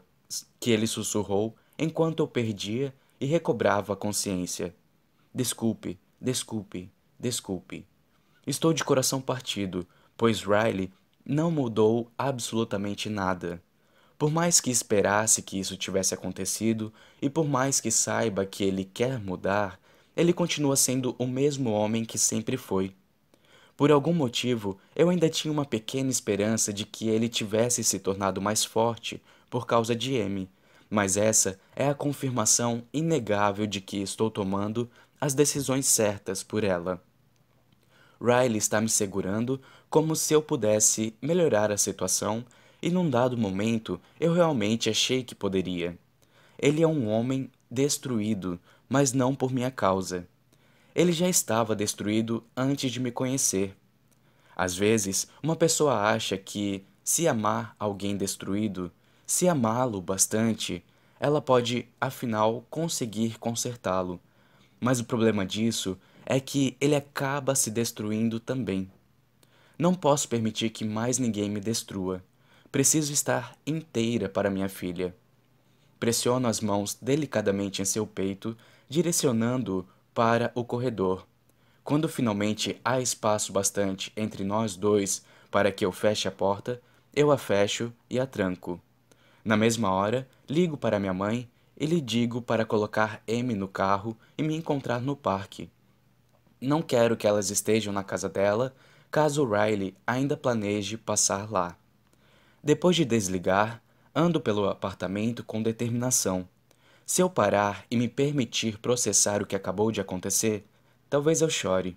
que 0.58 0.70
ele 0.70 0.86
sussurrou 0.86 1.54
enquanto 1.78 2.20
eu 2.20 2.26
perdia 2.26 2.94
e 3.22 3.24
recobrava 3.24 3.92
a 3.92 3.96
consciência. 3.96 4.74
Desculpe, 5.32 5.96
desculpe, 6.20 6.90
desculpe. 7.20 7.86
Estou 8.44 8.72
de 8.72 8.82
coração 8.82 9.20
partido, 9.20 9.86
pois 10.16 10.42
Riley 10.42 10.92
não 11.24 11.48
mudou 11.48 12.10
absolutamente 12.18 13.08
nada. 13.08 13.62
Por 14.18 14.28
mais 14.28 14.60
que 14.60 14.72
esperasse 14.72 15.40
que 15.40 15.56
isso 15.56 15.76
tivesse 15.76 16.12
acontecido 16.12 16.92
e 17.20 17.30
por 17.30 17.46
mais 17.46 17.80
que 17.80 17.92
saiba 17.92 18.44
que 18.44 18.64
ele 18.64 18.84
quer 18.84 19.20
mudar, 19.20 19.78
ele 20.16 20.32
continua 20.32 20.74
sendo 20.74 21.14
o 21.16 21.24
mesmo 21.24 21.70
homem 21.70 22.04
que 22.04 22.18
sempre 22.18 22.56
foi. 22.56 22.92
Por 23.76 23.92
algum 23.92 24.12
motivo, 24.12 24.80
eu 24.96 25.10
ainda 25.10 25.30
tinha 25.30 25.52
uma 25.52 25.64
pequena 25.64 26.10
esperança 26.10 26.72
de 26.72 26.84
que 26.84 27.08
ele 27.08 27.28
tivesse 27.28 27.84
se 27.84 28.00
tornado 28.00 28.42
mais 28.42 28.64
forte 28.64 29.22
por 29.48 29.64
causa 29.64 29.94
de 29.94 30.14
M, 30.14 30.48
mas 30.92 31.16
essa 31.16 31.58
é 31.74 31.88
a 31.88 31.94
confirmação 31.94 32.82
inegável 32.92 33.66
de 33.66 33.80
que 33.80 34.02
estou 34.02 34.30
tomando 34.30 34.90
as 35.18 35.32
decisões 35.32 35.86
certas 35.86 36.42
por 36.42 36.62
ela. 36.62 37.02
Riley 38.20 38.58
está 38.58 38.78
me 38.78 38.90
segurando 38.90 39.58
como 39.88 40.14
se 40.14 40.34
eu 40.34 40.42
pudesse 40.42 41.14
melhorar 41.22 41.72
a 41.72 41.78
situação, 41.78 42.44
e 42.82 42.90
num 42.90 43.08
dado 43.08 43.38
momento 43.38 43.98
eu 44.20 44.34
realmente 44.34 44.90
achei 44.90 45.24
que 45.24 45.34
poderia. 45.34 45.98
Ele 46.58 46.82
é 46.82 46.86
um 46.86 47.08
homem 47.08 47.50
destruído, 47.70 48.60
mas 48.86 49.14
não 49.14 49.34
por 49.34 49.50
minha 49.50 49.70
causa. 49.70 50.28
Ele 50.94 51.12
já 51.12 51.26
estava 51.26 51.74
destruído 51.74 52.44
antes 52.54 52.92
de 52.92 53.00
me 53.00 53.10
conhecer. 53.10 53.74
Às 54.54 54.76
vezes, 54.76 55.26
uma 55.42 55.56
pessoa 55.56 56.02
acha 56.02 56.36
que, 56.36 56.84
se 57.02 57.26
amar 57.26 57.74
alguém 57.78 58.14
destruído, 58.14 58.92
se 59.26 59.48
amá-lo 59.48 60.00
bastante, 60.00 60.84
ela 61.18 61.40
pode, 61.40 61.88
afinal, 62.00 62.64
conseguir 62.68 63.38
consertá-lo. 63.38 64.20
Mas 64.80 64.98
o 64.98 65.04
problema 65.04 65.46
disso 65.46 65.96
é 66.26 66.40
que 66.40 66.76
ele 66.80 66.96
acaba 66.96 67.54
se 67.54 67.70
destruindo 67.70 68.40
também. 68.40 68.90
Não 69.78 69.94
posso 69.94 70.28
permitir 70.28 70.70
que 70.70 70.84
mais 70.84 71.18
ninguém 71.18 71.48
me 71.48 71.60
destrua. 71.60 72.22
Preciso 72.70 73.12
estar 73.12 73.56
inteira 73.66 74.28
para 74.28 74.50
minha 74.50 74.68
filha. 74.68 75.14
Pressiono 76.00 76.48
as 76.48 76.60
mãos 76.60 76.98
delicadamente 77.00 77.80
em 77.80 77.84
seu 77.84 78.06
peito, 78.06 78.56
direcionando-o 78.88 79.86
para 80.12 80.50
o 80.54 80.64
corredor. 80.64 81.26
Quando 81.84 82.08
finalmente 82.08 82.80
há 82.84 83.00
espaço 83.00 83.52
bastante 83.52 84.12
entre 84.16 84.44
nós 84.44 84.76
dois 84.76 85.24
para 85.50 85.70
que 85.70 85.84
eu 85.84 85.92
feche 85.92 86.26
a 86.28 86.32
porta, 86.32 86.80
eu 87.14 87.30
a 87.30 87.38
fecho 87.38 87.92
e 88.08 88.18
a 88.18 88.26
tranco. 88.26 88.80
Na 89.44 89.56
mesma 89.56 89.90
hora, 89.90 90.28
ligo 90.48 90.76
para 90.76 91.00
minha 91.00 91.12
mãe 91.12 91.48
e 91.76 91.84
lhe 91.84 92.00
digo 92.00 92.40
para 92.40 92.64
colocar 92.64 93.20
M 93.26 93.54
no 93.54 93.66
carro 93.66 94.16
e 94.38 94.42
me 94.42 94.54
encontrar 94.54 95.00
no 95.00 95.16
parque. 95.16 95.68
Não 96.60 96.80
quero 96.80 97.16
que 97.16 97.26
elas 97.26 97.50
estejam 97.50 97.92
na 97.92 98.04
casa 98.04 98.28
dela, 98.28 98.72
caso 99.10 99.44
Riley 99.44 99.96
ainda 100.06 100.36
planeje 100.36 100.96
passar 100.96 101.50
lá. 101.50 101.76
Depois 102.62 102.94
de 102.94 103.04
desligar, 103.04 103.82
ando 104.14 104.40
pelo 104.40 104.68
apartamento 104.68 105.42
com 105.42 105.60
determinação. 105.60 106.48
Se 107.04 107.20
eu 107.20 107.28
parar 107.28 107.84
e 107.90 107.96
me 107.96 108.08
permitir 108.08 108.78
processar 108.78 109.42
o 109.42 109.46
que 109.46 109.56
acabou 109.56 109.90
de 109.90 110.00
acontecer, 110.00 110.64
talvez 111.10 111.40
eu 111.40 111.50
chore. 111.50 111.96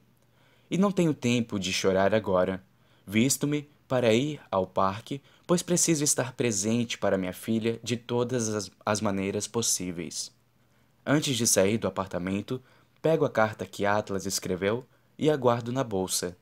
E 0.70 0.80
não 0.80 0.92
tenho 0.92 1.14
tempo 1.14 1.60
de 1.60 1.72
chorar 1.72 2.16
agora. 2.16 2.64
Visto-me, 3.06 3.70
para 3.88 4.12
ir 4.14 4.42
ao 4.50 4.66
parque, 4.66 5.22
pois 5.48 5.62
preciso 5.62 6.04
estar 6.04 6.34
presente 6.34 6.98
para 6.98 7.18
minha 7.18 7.34
filha 7.34 7.80
de 7.84 7.96
todas 7.96 8.50
as, 8.50 8.72
as 8.86 9.02
maneiras 9.02 9.48
possíveis. 9.48 10.32
Antes 11.06 11.38
de 11.38 11.46
sair 11.46 11.78
do 11.78 11.88
apartamento, 11.88 12.62
pego 13.02 13.26
a 13.26 13.30
carta 13.30 13.66
que 13.66 13.86
Atlas 13.86 14.26
escreveu 14.26 14.86
e 15.18 15.30
a 15.30 15.38
guardo 15.38 15.72
na 15.72 15.84
bolsa. 15.84 16.36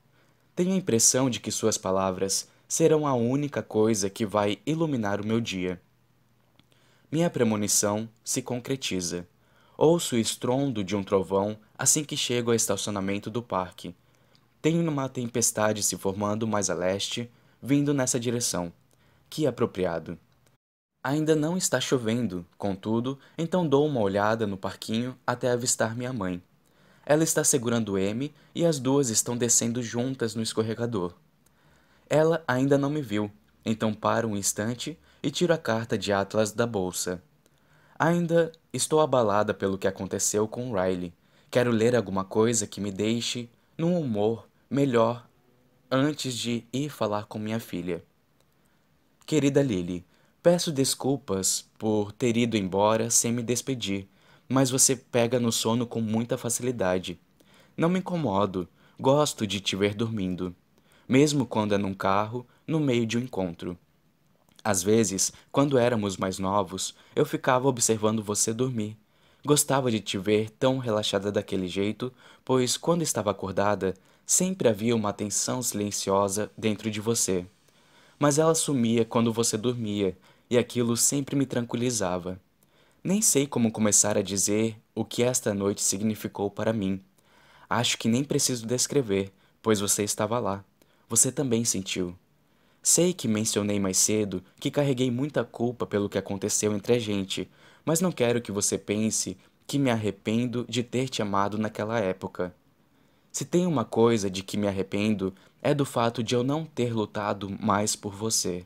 Tenho 0.56 0.72
a 0.72 0.78
impressão 0.78 1.30
de 1.30 1.40
que 1.40 1.52
suas 1.52 1.78
palavras 1.78 2.48
serão 2.68 3.06
a 3.06 3.14
única 3.14 3.62
coisa 3.62 4.10
que 4.10 4.26
vai 4.26 4.60
iluminar 4.66 5.20
o 5.20 5.26
meu 5.26 5.42
dia. 5.42 5.82
Minha 7.12 7.30
premonição 7.30 8.10
se 8.24 8.42
concretiza. 8.42 9.28
Ouço 9.78 10.16
o 10.16 10.20
estrondo 10.20 10.84
de 10.84 10.96
um 10.96 11.04
trovão 11.04 11.58
assim 11.78 12.04
que 12.04 12.16
chego 12.16 12.52
ao 12.52 12.56
estacionamento 12.56 13.30
do 13.30 13.44
parque. 13.44 13.94
Tenho 14.62 14.90
uma 14.90 15.10
tempestade 15.10 15.84
se 15.84 15.98
formando 15.98 16.48
mais 16.48 16.70
a 16.70 16.74
leste, 16.74 17.30
vindo 17.62 17.94
nessa 17.94 18.20
direção. 18.20 18.72
Que 19.34 19.48
apropriado. 19.48 20.16
Ainda 21.04 21.36
não 21.36 21.58
está 21.58 21.82
chovendo, 21.82 22.46
contudo, 22.56 23.18
então 23.36 23.68
dou 23.68 23.88
uma 23.88 24.00
olhada 24.00 24.46
no 24.46 24.56
parquinho 24.56 25.18
até 25.26 25.50
avistar 25.50 25.96
minha 25.96 26.14
mãe. 26.14 26.40
Ela 27.04 27.24
está 27.24 27.44
segurando 27.44 27.98
M 27.98 28.32
e 28.54 28.64
as 28.64 28.78
duas 28.78 29.10
estão 29.10 29.36
descendo 29.36 29.82
juntas 29.82 30.36
no 30.36 30.44
escorregador. 30.44 31.16
Ela 32.08 32.44
ainda 32.48 32.78
não 32.78 32.92
me 32.92 33.02
viu, 33.02 33.32
então 33.66 33.92
paro 33.92 34.28
um 34.28 34.38
instante 34.38 35.00
e 35.24 35.32
tiro 35.32 35.52
a 35.52 35.58
carta 35.58 35.98
de 35.98 36.14
Atlas 36.14 36.52
da 36.52 36.68
bolsa. 36.68 37.20
Ainda 37.98 38.52
estou 38.72 39.02
abalada 39.02 39.52
pelo 39.52 39.80
que 39.80 39.88
aconteceu 39.88 40.48
com 40.48 40.80
Riley. 40.80 41.12
Quero 41.50 41.72
ler 41.72 41.96
alguma 41.96 42.24
coisa 42.24 42.68
que 42.68 42.80
me 42.80 42.92
deixe 42.92 43.50
num 43.76 44.00
humor 44.00 44.48
melhor 44.70 45.28
antes 45.90 46.36
de 46.36 46.68
ir 46.72 46.90
falar 46.90 47.26
com 47.26 47.40
minha 47.40 47.60
filha. 47.60 48.06
Querida 49.26 49.62
Lily, 49.62 50.06
peço 50.42 50.72
desculpas 50.72 51.66
por 51.78 52.12
ter 52.12 52.36
ido 52.36 52.58
embora 52.58 53.10
sem 53.10 53.32
me 53.32 53.42
despedir, 53.42 54.08
mas 54.50 54.70
você 54.70 54.96
pega 54.96 55.40
no 55.40 55.52
sono 55.52 55.88
com 55.88 56.02
muita 56.02 56.38
facilidade. 56.38 57.20
Não 57.76 57.90
me 57.90 58.00
incomodo, 58.00 58.68
gosto 59.00 59.48
de 59.48 59.60
te 59.60 59.76
ver 59.76 59.96
dormindo, 59.96 60.56
mesmo 61.08 61.46
quando 61.46 61.74
é 61.74 61.78
num 61.78 61.94
carro, 61.94 62.46
no 62.68 62.80
meio 62.80 63.06
de 63.06 63.18
um 63.18 63.22
encontro. 63.22 63.78
Às 64.64 64.84
vezes, 64.84 65.32
quando 65.52 65.78
éramos 65.78 66.18
mais 66.18 66.40
novos, 66.40 66.94
eu 67.16 67.26
ficava 67.26 67.68
observando 67.68 68.24
você 68.24 68.54
dormir. 68.54 68.98
Gostava 69.46 69.92
de 69.92 70.00
te 70.00 70.18
ver 70.18 70.50
tão 70.50 70.78
relaxada 70.78 71.32
daquele 71.32 71.68
jeito, 71.68 72.14
pois 72.46 72.78
quando 72.78 73.02
estava 73.02 73.32
acordada, 73.32 73.94
Sempre 74.26 74.70
havia 74.70 74.96
uma 74.96 75.12
tensão 75.12 75.62
silenciosa 75.62 76.50
dentro 76.58 76.90
de 76.90 77.02
você. 77.02 77.46
Mas 78.20 78.38
ela 78.38 78.56
sumia 78.56 79.04
quando 79.06 79.34
você 79.34 79.58
dormia, 79.58 80.18
e 80.50 80.58
aquilo 80.58 80.96
sempre 80.96 81.36
me 81.36 81.46
tranquilizava. 81.46 82.40
Nem 83.04 83.22
sei 83.22 83.46
como 83.46 83.72
começar 83.72 84.18
a 84.18 84.22
dizer 84.22 84.78
o 84.96 85.04
que 85.04 85.24
esta 85.24 85.54
noite 85.54 85.82
significou 85.82 86.50
para 86.50 86.72
mim. 86.72 87.02
Acho 87.70 87.98
que 87.98 88.08
nem 88.08 88.24
preciso 88.24 88.66
descrever, 88.66 89.32
pois 89.62 89.80
você 89.80 90.04
estava 90.04 90.40
lá. 90.40 90.64
Você 91.10 91.32
também 91.32 91.66
sentiu. 91.66 92.16
Sei 92.82 93.14
que 93.14 93.28
mencionei 93.28 93.80
mais 93.80 93.98
cedo 93.98 94.44
que 94.60 94.70
carreguei 94.70 95.10
muita 95.10 95.44
culpa 95.44 95.86
pelo 95.86 96.10
que 96.10 96.18
aconteceu 96.18 96.74
entre 96.74 96.94
a 96.94 97.00
gente, 97.00 97.50
mas 97.86 98.00
não 98.00 98.12
quero 98.12 98.42
que 98.42 98.52
você 98.52 98.78
pense 98.78 99.38
que 99.66 99.80
me 99.80 99.90
arrependo 99.90 100.66
de 100.68 100.84
ter 100.84 101.10
te 101.10 101.22
amado 101.22 101.58
naquela 101.58 102.00
época. 102.00 102.54
Se 103.34 103.44
tem 103.46 103.66
uma 103.66 103.84
coisa 103.84 104.30
de 104.30 104.44
que 104.44 104.58
me 104.58 104.68
arrependo, 104.68 105.34
é 105.60 105.74
do 105.74 105.86
fato 105.86 106.22
de 106.22 106.36
eu 106.36 106.44
não 106.44 106.66
ter 106.66 106.94
lutado 106.94 107.50
mais 107.60 107.96
por 107.96 108.14
você. 108.14 108.64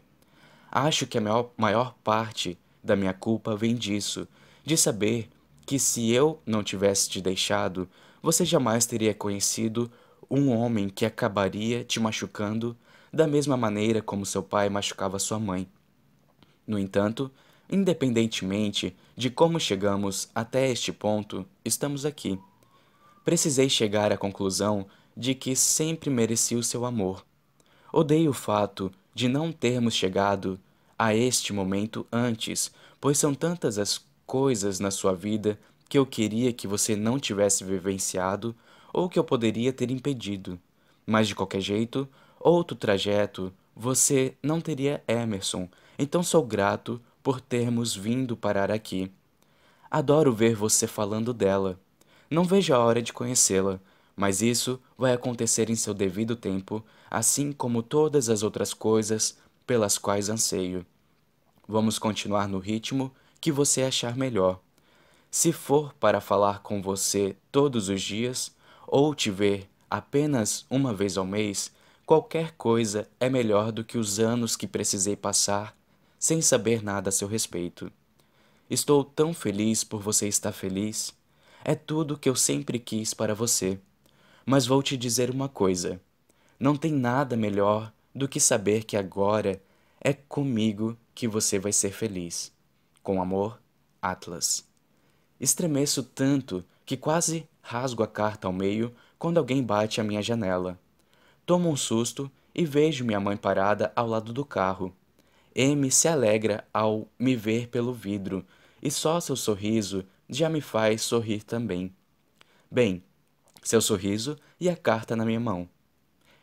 Acho 0.69 1.08
que 1.08 1.17
a 1.17 1.22
maior, 1.22 1.51
maior 1.56 1.96
parte 2.03 2.60
da 2.83 2.94
minha 2.94 3.14
culpa 3.14 3.56
vem 3.56 3.74
disso, 3.74 4.28
de 4.66 4.76
saber 4.76 5.30
que 5.66 5.80
se 5.80 6.12
eu 6.12 6.42
não 6.46 6.66
tivesse 6.66 7.10
te 7.10 7.22
deixado, 7.22 7.88
você 8.22 8.44
jamais 8.44 8.85
teria 8.85 9.14
conhecido 9.14 9.90
um 10.30 10.50
homem 10.50 10.90
que 10.90 11.06
acabaria 11.06 11.85
te 11.85 11.98
machucando 11.98 12.76
da 13.12 13.26
mesma 13.26 13.56
maneira 13.56 14.01
como 14.01 14.26
seu 14.26 14.44
pai 14.44 14.67
machucava 14.67 15.17
sua 15.17 15.40
mãe. 15.40 15.66
No 16.67 16.78
entanto, 16.78 17.32
independentemente 17.72 18.94
de 19.16 19.30
como 19.30 19.62
chegamos 19.62 20.28
até 20.35 20.69
este 20.69 20.92
ponto, 20.92 21.46
estamos 21.64 22.06
aqui 22.06 22.38
precisei 23.27 23.67
chegar 23.67 24.10
à 24.10 24.15
conclusão 24.15 24.85
de 25.13 25.35
que 25.35 25.53
sempre 25.53 26.10
mereci 26.10 26.56
o 26.56 26.63
seu 26.63 26.85
amor. 26.85 27.26
Odeio 27.92 28.31
o 28.31 28.33
fato 28.33 28.90
de 29.13 29.27
não 29.27 29.51
termos 29.51 29.95
chegado 29.95 30.58
a 30.97 31.13
este 31.13 31.51
momento 31.51 32.08
antes, 32.10 32.72
pois 33.01 33.17
são 33.17 33.35
tantas 33.35 33.77
as 33.77 33.99
coisas 34.26 34.79
na 34.79 34.92
sua 34.92 35.13
vida 35.13 35.60
que 35.90 35.97
eu 35.97 36.06
queria 36.06 36.53
que 36.53 36.69
você 36.69 36.95
não 36.95 37.19
tivesse 37.19 37.65
vivenciado 37.65 38.56
ou 38.93 39.10
que 39.10 39.19
eu 39.19 39.26
poderia 39.26 39.74
ter 39.74 39.92
impedido. 39.92 40.58
Mas 41.06 41.27
de 41.27 41.35
qualquer 41.35 41.60
jeito, 41.60 42.08
outro 42.40 42.77
trajeto, 42.77 43.51
você 43.76 44.35
não 44.42 44.61
teria 44.61 45.03
Emerson, 45.06 45.67
então 45.99 46.24
sou 46.24 46.45
grato 46.45 47.01
por 47.22 47.42
termos 47.42 47.93
vindo 47.93 48.38
parar 48.38 48.72
aqui. 48.72 49.11
Adoro 49.92 50.31
ver 50.31 50.56
você 50.56 50.88
falando 50.88 51.33
dela. 51.33 51.77
Não 52.29 52.43
vejo 52.43 52.74
a 52.74 52.79
hora 52.79 53.01
de 53.01 53.13
conhecê-la, 53.13 53.79
mas 54.15 54.42
isso 54.42 54.79
vai 54.97 55.13
acontecer 55.13 55.69
em 55.69 55.76
seu 55.76 55.93
devido 55.93 56.35
tempo, 56.35 56.83
assim 57.10 57.51
como 57.51 57.83
todas 57.83 58.29
as 58.29 58.43
outras 58.43 58.74
coisas 58.74 59.38
pelas 59.65 59.97
quais 59.97 60.29
anseio. 60.29 60.85
Vamos 61.67 61.99
continuar 61.99 62.47
no 62.47 62.60
ritmo 62.60 63.13
que 63.40 63.51
você 63.51 63.83
achar 63.83 64.15
melhor. 64.17 64.60
Se 65.29 65.51
for 65.51 65.93
para 65.93 66.19
falar 66.19 66.61
com 66.61 66.81
você 66.81 67.35
todos 67.51 67.90
os 67.90 68.01
dias, 68.01 68.51
ou 68.88 69.13
te 69.13 69.29
ver 69.29 69.69
apenas 69.90 70.65
uma 70.69 70.93
vez 70.93 71.17
ao 71.17 71.26
mês, 71.26 71.72
qualquer 72.06 72.53
coisa 72.53 73.08
é 73.19 73.29
melhor 73.29 73.72
do 73.72 73.83
que 73.83 73.97
os 73.97 74.19
anos 74.19 74.56
que 74.56 74.65
precisei 74.67 75.15
passar 75.15 75.77
sem 76.19 76.42
saber 76.42 76.83
nada 76.83 77.10
a 77.10 77.11
seu 77.11 77.27
respeito. 77.27 77.92
Estou 78.69 79.03
tão 79.03 79.33
feliz 79.33 79.83
por 79.83 80.01
você 80.01 80.27
estar 80.27 80.51
feliz 80.51 81.13
é 81.67 81.76
tudo 81.76 82.14
o 82.14 82.17
que 82.17 82.30
eu 82.30 82.35
sempre 82.35 82.80
quis 82.80 83.14
para 83.14 83.35
você. 83.35 83.78
Mas 84.46 84.66
vou 84.66 84.82
te 84.82 84.96
dizer 84.96 85.30
uma 85.30 85.50
coisa: 85.50 86.00
não 86.58 86.78
tem 86.78 86.94
nada 86.94 87.35
melhor 87.35 87.92
do 88.16 88.26
que 88.26 88.40
saber 88.40 88.85
que 88.85 88.96
agora 88.96 89.62
é 90.00 90.14
comigo 90.14 90.98
que 91.14 91.28
você 91.28 91.60
vai 91.60 91.74
ser 91.74 91.92
feliz. 91.92 92.53
Com 93.03 93.22
amor, 93.22 93.62
Atlas. 94.01 94.66
Estremeço 95.42 96.03
tanto 96.03 96.64
que 96.85 96.96
quase 96.96 97.46
rasgo 97.62 98.01
a 98.01 98.08
carta 98.08 98.48
ao 98.48 98.53
meio 98.53 98.96
quando 99.19 99.38
alguém 99.38 99.62
bate 99.62 100.00
à 100.00 100.06
minha 100.06 100.22
janela. 100.22 100.80
Tomo 101.46 101.69
um 101.69 101.76
susto 101.76 102.32
e 102.56 102.66
vejo 102.66 103.03
minha 103.03 103.19
mãe 103.19 103.35
parada 103.35 103.92
ao 103.94 104.08
lado 104.08 104.32
do 104.32 104.46
carro. 104.46 104.96
M 105.53 105.92
se 105.92 106.08
alegra 106.08 106.66
ao 106.74 107.10
me 107.19 107.35
ver 107.35 107.67
pelo 107.67 107.94
vidro, 107.94 108.46
e 108.82 108.90
só 108.90 109.19
seu 109.19 109.35
sorriso 109.35 110.06
já 110.29 110.49
me 110.49 110.61
faz 110.61 111.01
sorrir 111.01 111.43
também. 111.43 111.93
Bem, 112.69 113.03
seu 113.63 113.81
sorriso 113.81 114.38
e 114.60 114.69
a 114.69 114.76
carta 114.76 115.15
na 115.15 115.26
minha 115.26 115.40
mão. 115.40 115.69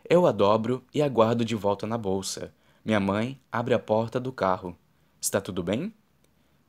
Eu 0.08 0.26
a 0.26 0.32
dobro 0.32 0.84
e 0.92 1.02
a 1.02 1.08
guardo 1.08 1.44
de 1.44 1.54
volta 1.54 1.86
na 1.86 1.96
bolsa. 1.96 2.52
Minha 2.84 3.00
mãe 3.00 3.40
abre 3.50 3.74
a 3.74 3.78
porta 3.78 4.20
do 4.20 4.32
carro. 4.32 4.76
Está 5.20 5.40
tudo 5.40 5.62
bem? 5.62 5.92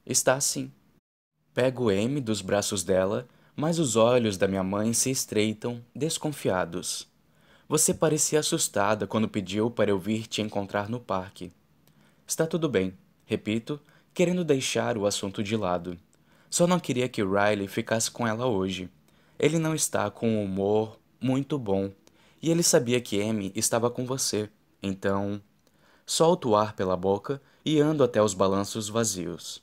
Está 0.05 0.39
sim. 0.39 0.71
Pego 1.53 1.91
M 1.91 2.21
dos 2.21 2.41
braços 2.41 2.83
dela, 2.83 3.27
mas 3.55 3.79
os 3.79 3.95
olhos 3.95 4.37
da 4.37 4.47
minha 4.47 4.63
mãe 4.63 4.93
se 4.93 5.09
estreitam, 5.09 5.83
desconfiados. 5.93 7.07
Você 7.67 7.93
parecia 7.93 8.39
assustada 8.39 9.07
quando 9.07 9.27
pediu 9.27 9.71
para 9.71 9.89
eu 9.89 9.97
vir 9.97 10.27
te 10.27 10.41
encontrar 10.41 10.89
no 10.89 10.99
parque. 10.99 11.51
Está 12.27 12.45
tudo 12.45 12.69
bem, 12.69 12.97
repito, 13.25 13.79
querendo 14.13 14.43
deixar 14.43 14.97
o 14.97 15.05
assunto 15.05 15.41
de 15.41 15.57
lado. 15.57 15.97
Só 16.55 16.65
não 16.65 16.79
queria 16.79 17.09
que 17.09 17.21
Riley 17.21 17.67
ficasse 17.67 18.09
com 18.09 18.25
ela 18.25 18.45
hoje. 18.45 18.89
Ele 19.37 19.59
não 19.59 19.75
está 19.75 20.09
com 20.09 20.29
um 20.29 20.45
humor 20.45 20.97
muito 21.19 21.59
bom 21.59 21.91
e 22.41 22.49
ele 22.49 22.63
sabia 22.63 23.01
que 23.01 23.21
Amy 23.21 23.51
estava 23.53 23.91
com 23.91 24.05
você. 24.05 24.49
Então, 24.81 25.41
solto 26.05 26.51
o 26.51 26.55
ar 26.55 26.71
pela 26.71 26.95
boca 26.95 27.41
e 27.65 27.81
ando 27.81 28.05
até 28.05 28.21
os 28.21 28.33
balanços 28.33 28.87
vazios. 28.87 29.61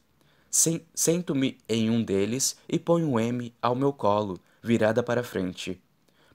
Sento-me 0.94 1.56
em 1.66 1.88
um 1.88 2.02
deles 2.02 2.58
e 2.68 2.78
ponho 2.78 3.16
Amy 3.16 3.54
ao 3.62 3.74
meu 3.74 3.94
colo, 3.94 4.38
virada 4.62 5.02
para 5.02 5.24
frente. 5.24 5.82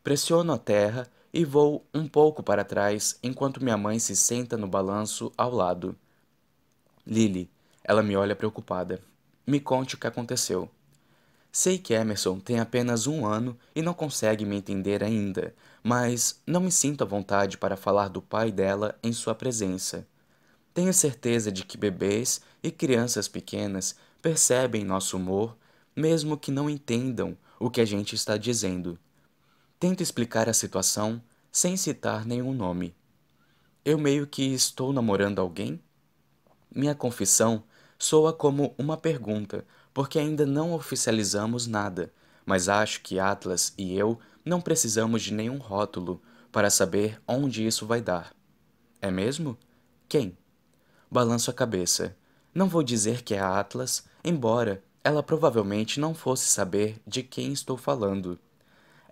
Pressiono 0.03 0.53
a 0.53 0.57
terra 0.57 1.07
e 1.31 1.45
vou 1.45 1.85
um 1.93 2.07
pouco 2.07 2.41
para 2.41 2.65
trás 2.65 3.19
enquanto 3.21 3.63
minha 3.63 3.77
mãe 3.77 3.99
se 3.99 4.15
senta 4.15 4.57
no 4.57 4.67
balanço 4.67 5.31
ao 5.37 5.51
lado. 5.51 5.95
Lily, 7.05 7.47
ela 7.83 8.01
me 8.01 8.15
olha 8.15 8.35
preocupada. 8.35 8.99
Me 9.47 9.61
conte 9.61 9.95
o 9.95 9.97
que 9.97 10.05
aconteceu. 10.05 10.69
Sei 11.49 11.77
que 11.77 11.93
Emerson 11.93 12.37
tem 12.37 12.59
apenas 12.59 13.07
um 13.07 13.25
ano 13.25 13.57
e 13.73 13.81
não 13.81 13.93
consegue 13.93 14.45
me 14.45 14.57
entender 14.57 15.01
ainda, 15.01 15.55
mas 15.81 16.41
não 16.45 16.59
me 16.59 16.71
sinto 16.71 17.01
à 17.01 17.07
vontade 17.07 17.57
para 17.57 17.77
falar 17.77 18.09
do 18.09 18.21
pai 18.21 18.51
dela 18.51 18.99
em 19.01 19.13
sua 19.13 19.33
presença. 19.33 20.05
Tenho 20.73 20.93
certeza 20.93 21.49
de 21.49 21.63
que 21.63 21.77
bebês 21.77 22.41
e 22.61 22.69
crianças 22.69 23.29
pequenas 23.29 23.95
percebem 24.21 24.83
nosso 24.83 25.15
humor, 25.15 25.55
mesmo 25.95 26.37
que 26.37 26.51
não 26.51 26.69
entendam 26.69 27.37
o 27.57 27.69
que 27.69 27.79
a 27.79 27.85
gente 27.85 28.15
está 28.15 28.35
dizendo. 28.35 28.99
Tento 29.79 30.03
explicar 30.03 30.49
a 30.49 30.53
situação 30.53 31.21
sem 31.51 31.77
citar 31.77 32.25
nenhum 32.25 32.53
nome. 32.53 32.93
Eu 33.85 33.97
meio 33.97 34.27
que 34.27 34.53
estou 34.53 34.91
namorando 34.91 35.39
alguém? 35.39 35.79
Minha 36.69 36.93
confissão 36.93 37.63
soa 37.97 38.31
como 38.31 38.73
uma 38.77 38.97
pergunta, 38.97 39.65
porque 39.93 40.19
ainda 40.19 40.45
não 40.45 40.73
oficializamos 40.73 41.67
nada, 41.67 42.11
mas 42.45 42.69
acho 42.69 43.01
que 43.01 43.19
Atlas 43.19 43.73
e 43.77 43.97
eu 43.97 44.19
não 44.45 44.61
precisamos 44.61 45.23
de 45.23 45.33
nenhum 45.33 45.57
rótulo 45.57 46.21
para 46.51 46.69
saber 46.69 47.21
onde 47.27 47.65
isso 47.65 47.85
vai 47.85 48.01
dar. 48.01 48.33
É 49.01 49.11
mesmo? 49.11 49.57
Quem? 50.07 50.37
Balanço 51.09 51.51
a 51.51 51.53
cabeça. 51.53 52.15
Não 52.53 52.67
vou 52.67 52.83
dizer 52.83 53.21
que 53.21 53.33
é 53.33 53.39
a 53.39 53.59
Atlas, 53.59 54.05
embora 54.23 54.83
ela 55.03 55.23
provavelmente 55.23 55.99
não 55.99 56.13
fosse 56.13 56.47
saber 56.47 56.99
de 57.05 57.23
quem 57.23 57.53
estou 57.53 57.77
falando. 57.77 58.39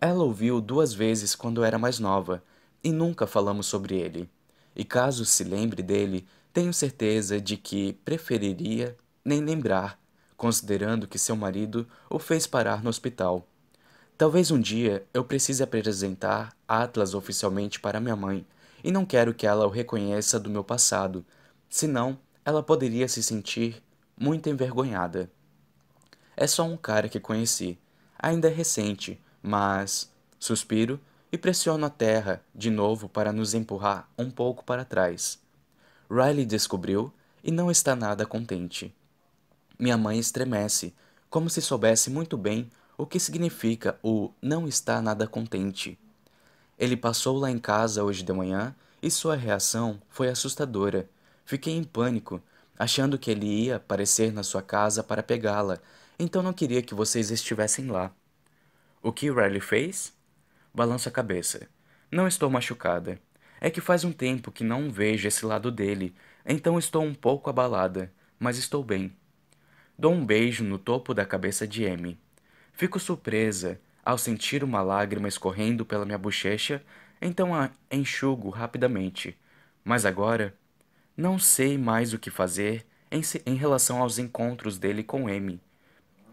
Ela 0.02 0.24
ouviu 0.24 0.60
duas 0.60 0.94
vezes 0.94 1.36
quando 1.36 1.64
era 1.64 1.78
mais 1.78 2.00
nova 2.00 2.44
e 2.84 2.92
nunca 2.92 3.26
falamos 3.26 3.66
sobre 3.66 3.96
ele. 3.96 4.30
E 4.76 4.84
caso 4.84 5.24
se 5.24 5.44
lembre 5.44 5.82
dele, 5.82 6.28
tenho 6.56 6.74
certeza 6.74 7.42
de 7.42 7.58
que 7.58 7.92
preferiria 8.06 8.96
nem 9.26 9.44
lembrar, 9.44 10.00
considerando 10.38 11.06
que 11.06 11.20
seu 11.20 11.36
marido 11.36 11.86
o 12.10 12.18
fez 12.18 12.48
parar 12.48 12.82
no 12.82 12.90
hospital. 12.90 13.46
Talvez 14.18 14.52
um 14.52 14.60
dia 14.62 15.06
eu 15.14 15.26
precise 15.26 15.62
apresentar 15.62 16.56
Atlas 16.66 17.14
oficialmente 17.14 17.78
para 17.78 18.00
minha 18.00 18.16
mãe, 18.16 18.48
e 18.82 18.90
não 18.90 19.06
quero 19.06 19.34
que 19.34 19.46
ela 19.46 19.68
o 19.68 19.70
reconheça 19.70 20.40
do 20.40 20.50
meu 20.50 20.64
passado, 20.64 21.26
senão 21.70 22.18
ela 22.46 22.64
poderia 22.64 23.10
se 23.10 23.22
sentir 23.22 23.84
muito 24.18 24.48
envergonhada. 24.48 25.30
É 26.38 26.48
só 26.48 26.64
um 26.64 26.78
cara 26.78 27.10
que 27.10 27.20
conheci, 27.20 27.78
ainda 28.18 28.48
é 28.48 28.54
recente, 28.54 29.22
mas 29.44 30.10
suspiro 30.40 31.02
e 31.34 31.38
pressiono 31.38 31.86
a 31.86 31.90
terra 31.90 32.42
de 32.56 32.70
novo 32.70 33.10
para 33.10 33.34
nos 33.34 33.54
empurrar 33.54 34.10
um 34.18 34.32
pouco 34.32 34.64
para 34.64 34.86
trás. 34.86 35.44
Riley 36.10 36.46
descobriu 36.46 37.12
e 37.44 37.52
não 37.52 37.70
está 37.70 37.96
nada 37.96 38.26
contente. 38.26 38.94
Minha 39.78 39.98
mãe 39.98 40.20
estremece, 40.20 40.94
como 41.30 41.50
se 41.50 41.62
soubesse 41.62 42.10
muito 42.10 42.38
bem 42.38 42.70
o 42.98 43.06
que 43.06 43.20
significa 43.20 44.00
o 44.02 44.32
não 44.42 44.68
está 44.68 45.02
nada 45.02 45.28
contente. 45.28 46.00
Ele 46.78 46.96
passou 46.96 47.38
lá 47.38 47.52
em 47.52 47.60
casa 47.60 48.04
hoje 48.04 48.24
de 48.24 48.32
manhã 48.32 48.76
e 49.02 49.12
sua 49.12 49.36
reação 49.36 50.02
foi 50.10 50.30
assustadora. 50.30 51.10
Fiquei 51.46 51.76
em 51.76 51.84
pânico, 51.84 52.42
achando 52.78 53.18
que 53.18 53.32
ele 53.32 53.46
ia 53.46 53.78
aparecer 53.78 54.32
na 54.32 54.44
sua 54.44 54.62
casa 54.62 55.04
para 55.04 55.24
pegá-la, 55.24 55.80
então 56.18 56.42
não 56.42 56.54
queria 56.54 56.82
que 56.82 56.96
vocês 56.96 57.32
estivessem 57.32 57.88
lá. 57.88 58.12
O 59.02 59.12
que 59.12 59.30
Riley 59.30 59.62
fez? 59.62 60.14
Balanço 60.74 61.10
a 61.10 61.12
cabeça. 61.12 61.68
Não 62.12 62.28
estou 62.28 62.50
machucada. 62.50 63.20
É 63.66 63.70
que 63.72 63.82
faz 63.82 64.04
um 64.04 64.12
tempo 64.12 64.52
que 64.52 64.64
não 64.64 64.92
vejo 64.92 65.28
esse 65.28 65.44
lado 65.44 65.72
dele, 65.72 66.14
então 66.46 66.78
estou 66.78 67.04
um 67.04 67.16
pouco 67.16 67.50
abalada, 67.50 68.14
mas 68.38 68.60
estou 68.60 68.84
bem. 68.84 69.12
Dou 69.98 70.14
um 70.14 70.24
beijo 70.24 70.64
no 70.64 70.78
topo 70.78 71.16
da 71.16 71.26
cabeça 71.26 71.68
de 71.68 71.84
Amy. 71.84 72.16
Fico 72.74 73.00
surpresa 73.00 73.82
ao 74.06 74.20
sentir 74.20 74.64
uma 74.64 74.84
lágrima 74.84 75.28
escorrendo 75.28 75.84
pela 75.84 76.06
minha 76.06 76.16
bochecha, 76.16 76.80
então 77.20 77.56
a 77.56 77.72
enxugo 77.90 78.50
rapidamente. 78.50 79.36
Mas 79.84 80.06
agora 80.06 80.54
não 81.18 81.40
sei 81.40 81.76
mais 81.76 82.14
o 82.14 82.20
que 82.20 82.30
fazer 82.30 82.86
em, 83.10 83.22
em 83.48 83.56
relação 83.56 84.00
aos 84.00 84.20
encontros 84.20 84.78
dele 84.78 85.02
com 85.02 85.28
Amy. 85.28 85.60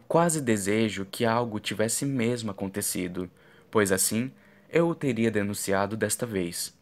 Quase 0.07 0.39
desejo 0.39 1.07
que 1.11 1.25
algo 1.25 1.59
tivesse 1.59 2.05
mesmo 2.05 2.51
acontecido, 2.51 3.31
pois 3.71 3.91
assim 3.91 4.31
eu 4.69 4.87
o 4.87 4.95
teria 4.95 5.31
denunciado 5.31 5.97
desta 5.97 6.27
vez. 6.27 6.82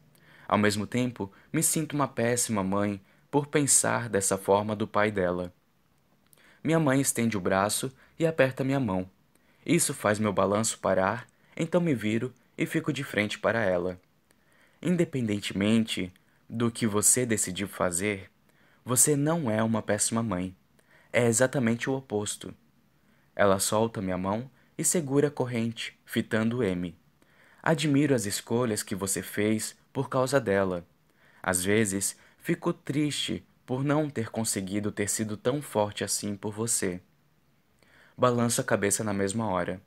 Ao 0.51 0.59
mesmo 0.59 0.85
tempo, 0.85 1.33
me 1.53 1.63
sinto 1.63 1.93
uma 1.93 2.09
péssima 2.09 2.65
mãe 2.65 3.01
por 3.31 3.47
pensar 3.47 4.09
dessa 4.09 4.37
forma 4.37 4.75
do 4.75 4.85
pai 4.85 5.09
dela. 5.09 5.55
Minha 6.65 6.81
mãe 6.81 7.01
estende 7.01 7.37
o 7.37 7.41
braço 7.41 7.89
e 8.19 8.27
aperta 8.27 8.65
minha 8.65 8.81
mão. 8.81 9.09
Isso 9.65 9.95
faz 9.95 10.19
meu 10.19 10.33
balanço 10.33 10.81
parar, 10.81 11.29
então 11.57 11.81
me 11.81 11.95
viro 11.95 12.35
e 12.59 12.67
fico 12.67 12.93
de 12.93 13.05
frente 13.05 13.39
para 13.39 13.63
ela. 13.63 14.01
Independentemente 14.83 16.13
do 16.49 16.69
que 16.69 16.85
você 16.85 17.25
decidiu 17.25 17.69
fazer, 17.69 18.29
você 18.85 19.15
não 19.15 19.49
é 19.49 19.63
uma 19.63 19.81
péssima 19.81 20.21
mãe. 20.21 20.53
É 21.13 21.27
exatamente 21.27 21.89
o 21.89 21.95
oposto. 21.95 22.53
Ela 23.37 23.61
solta 23.61 24.03
minha 24.03 24.19
mão 24.19 24.51
e 24.77 24.83
segura 24.83 25.29
a 25.29 25.31
corrente, 25.31 25.97
fitando 26.05 26.65
M. 26.65 26.99
Admiro 27.63 28.17
as 28.17 28.27
escolhas 28.27 28.83
que 28.83 28.97
você 28.97 29.23
fez 29.23 29.79
por 29.93 30.09
causa 30.09 30.41
dela. 30.41 30.87
Às 31.43 31.65
vezes, 31.65 32.17
fico 32.39 32.73
triste 32.73 33.45
por 33.65 33.85
não 33.85 34.11
ter 34.11 34.31
conseguido 34.31 34.91
ter 34.91 35.09
sido 35.09 35.37
tão 35.37 35.63
forte 35.63 36.03
assim 36.03 36.37
por 36.37 36.53
você. 36.53 37.01
Balanço 38.17 38.61
a 38.61 38.65
cabeça 38.65 39.05
na 39.05 39.13
mesma 39.13 39.47
hora. 39.47 39.81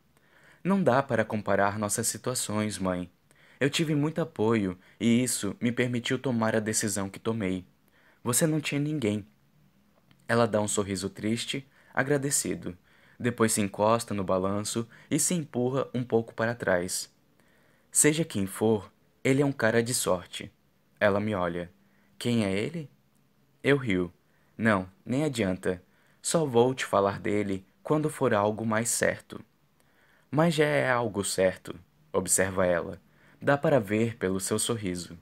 Não 0.63 0.81
dá 0.81 1.03
para 1.03 1.25
comparar 1.25 1.77
nossas 1.77 2.07
situações, 2.07 2.79
mãe. 2.79 3.11
Eu 3.59 3.69
tive 3.69 3.93
muito 3.93 4.21
apoio 4.21 4.77
e 4.99 5.23
isso 5.23 5.55
me 5.59 5.71
permitiu 5.71 6.17
tomar 6.17 6.55
a 6.55 6.59
decisão 6.59 7.09
que 7.09 7.19
tomei. 7.19 7.65
Você 8.23 8.47
não 8.47 8.61
tinha 8.61 8.79
ninguém. 8.79 9.27
Ela 10.27 10.47
dá 10.47 10.61
um 10.61 10.67
sorriso 10.67 11.09
triste, 11.09 11.67
agradecido. 11.93 12.77
Depois 13.19 13.51
se 13.51 13.61
encosta 13.61 14.13
no 14.13 14.23
balanço 14.23 14.87
e 15.09 15.19
se 15.19 15.33
empurra 15.33 15.87
um 15.93 16.03
pouco 16.03 16.33
para 16.33 16.55
trás. 16.55 17.11
Seja 17.91 18.23
quem 18.23 18.45
for, 18.45 18.92
ele 19.23 19.41
é 19.41 19.45
um 19.45 19.53
cara 19.53 19.81
de 19.81 19.93
sorte. 19.93 20.51
Ela 20.99 21.19
me 21.19 21.33
olha. 21.33 21.71
Quem 22.19 22.43
é 22.43 22.51
ele? 22.51 22.89
Eu 23.63 23.77
rio. 23.77 24.13
Não, 24.57 24.89
nem 25.05 25.23
adianta. 25.23 25.81
Só 26.21 26.45
vou 26.45 26.73
te 26.73 26.85
falar 26.85 27.19
dele 27.19 27.65
quando 27.81 28.09
for 28.09 28.33
algo 28.33 28.65
mais 28.65 28.89
certo. 28.89 29.43
Mas 30.29 30.55
já 30.55 30.65
é 30.65 30.89
algo 30.89 31.23
certo, 31.23 31.79
observa 32.11 32.65
ela. 32.65 32.99
Dá 33.41 33.57
para 33.57 33.79
ver 33.79 34.17
pelo 34.17 34.39
seu 34.39 34.59
sorriso. 34.59 35.17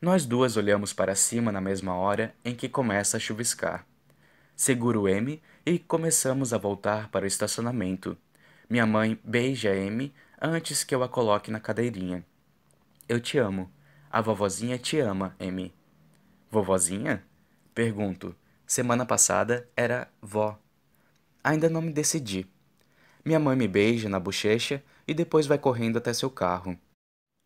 Nós 0.00 0.24
duas 0.24 0.56
olhamos 0.56 0.92
para 0.92 1.14
cima 1.14 1.50
na 1.50 1.60
mesma 1.60 1.94
hora 1.94 2.34
em 2.44 2.54
que 2.54 2.68
começa 2.68 3.16
a 3.16 3.20
chuviscar. 3.20 3.86
Seguro 4.54 5.08
M 5.08 5.42
e 5.64 5.78
começamos 5.78 6.52
a 6.52 6.58
voltar 6.58 7.08
para 7.08 7.24
o 7.24 7.28
estacionamento. 7.28 8.16
Minha 8.70 8.86
mãe 8.86 9.18
beija 9.24 9.74
M 9.74 10.12
antes 10.40 10.84
que 10.84 10.94
eu 10.94 11.02
a 11.02 11.08
coloque 11.08 11.50
na 11.50 11.58
cadeirinha. 11.58 12.24
Eu 13.08 13.20
te 13.20 13.38
amo. 13.38 13.70
A 14.10 14.20
vovozinha 14.20 14.76
te 14.78 14.98
ama, 14.98 15.36
Amy. 15.38 15.72
Vovozinha? 16.50 17.24
Pergunto. 17.72 18.34
Semana 18.66 19.06
passada 19.06 19.68
era 19.76 20.10
vó. 20.20 20.58
Ainda 21.44 21.70
não 21.70 21.80
me 21.80 21.92
decidi. 21.92 22.48
Minha 23.24 23.38
mãe 23.38 23.54
me 23.54 23.68
beija 23.68 24.08
na 24.08 24.18
bochecha 24.18 24.82
e 25.06 25.14
depois 25.14 25.46
vai 25.46 25.56
correndo 25.56 25.98
até 25.98 26.12
seu 26.12 26.28
carro. 26.28 26.76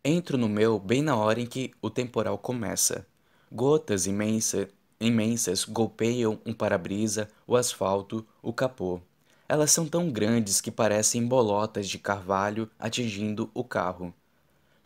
Entro 0.02 0.38
no 0.38 0.48
meu 0.48 0.78
bem 0.78 1.02
na 1.02 1.14
hora 1.14 1.38
em 1.38 1.46
que 1.46 1.74
o 1.82 1.90
temporal 1.90 2.38
começa. 2.38 3.06
Gotas 3.52 4.06
imensa, 4.06 4.66
imensas 4.98 5.66
golpeiam 5.66 6.40
um 6.46 6.54
para-brisa, 6.54 7.28
o 7.46 7.54
asfalto, 7.54 8.26
o 8.40 8.50
capô. 8.50 8.98
Elas 9.46 9.72
são 9.72 9.86
tão 9.86 10.10
grandes 10.10 10.58
que 10.58 10.70
parecem 10.70 11.26
bolotas 11.26 11.86
de 11.86 11.98
carvalho 11.98 12.70
atingindo 12.78 13.50
o 13.52 13.62
carro. 13.62 14.14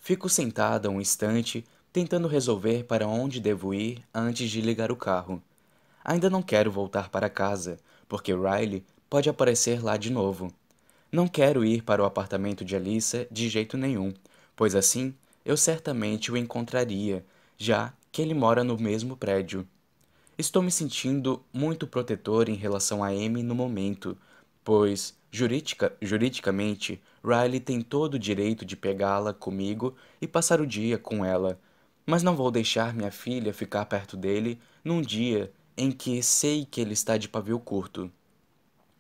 Fico 0.05 0.29
sentada 0.29 0.91
um 0.91 1.01
instante, 1.01 1.65
tentando 1.91 2.29
resolver 2.29 2.85
para 2.85 3.09
onde 3.09 3.41
devo 3.41 3.73
ir 3.73 4.03
antes 4.13 4.51
de 4.51 4.61
ligar 4.61 4.93
o 4.93 4.97
carro. 4.97 5.43
Ainda 6.05 6.29
não 6.29 6.43
quero 6.43 6.71
voltar 6.71 7.09
para 7.09 7.31
casa, 7.31 7.79
porque 8.07 8.35
Riley 8.35 8.85
pode 9.09 9.31
aparecer 9.31 9.83
lá 9.83 9.97
de 9.97 10.13
novo. 10.13 10.53
Não 11.11 11.27
quero 11.27 11.65
ir 11.65 11.83
para 11.83 12.03
o 12.03 12.05
apartamento 12.05 12.67
de 12.67 12.77
Alissa 12.77 13.27
de 13.31 13.49
jeito 13.49 13.79
nenhum, 13.79 14.13
pois 14.55 14.75
assim 14.75 15.15
eu 15.43 15.57
certamente 15.57 16.31
o 16.31 16.37
encontraria, 16.37 17.25
já 17.57 17.91
que 18.13 18.21
ele 18.21 18.35
mora 18.35 18.63
no 18.63 18.77
mesmo 18.77 19.17
prédio. 19.17 19.67
Estou 20.37 20.63
me 20.63 20.71
sentindo 20.71 21.43
muito 21.51 21.87
protetor 21.87 22.51
em 22.51 22.57
relação 22.57 23.03
a 23.03 23.07
Amy 23.07 23.43
no 23.43 23.55
momento, 23.55 24.19
pois, 24.65 25.15
juridica, 25.31 25.95
juridicamente, 26.01 27.01
Riley 27.23 27.61
tem 27.61 27.81
todo 27.83 28.15
o 28.15 28.19
direito 28.19 28.65
de 28.65 28.77
pegá-la 28.77 29.35
comigo 29.35 29.95
e 30.21 30.27
passar 30.27 30.61
o 30.61 30.67
dia 30.67 30.99
com 30.99 31.25
ela, 31.25 31.61
mas 32.07 32.23
não 32.23 32.35
vou 32.35 32.51
deixar 32.51 32.95
minha 32.95 33.11
filha 33.11 33.53
ficar 33.53 33.85
perto 33.87 34.17
dele 34.17 34.59
num 34.83 35.01
dia 35.01 35.53
em 35.77 35.91
que 35.91 36.23
sei 36.23 36.65
que 36.65 36.81
ele 36.81 36.93
está 36.93 37.17
de 37.17 37.29
pavio 37.29 37.59
curto. 37.59 38.11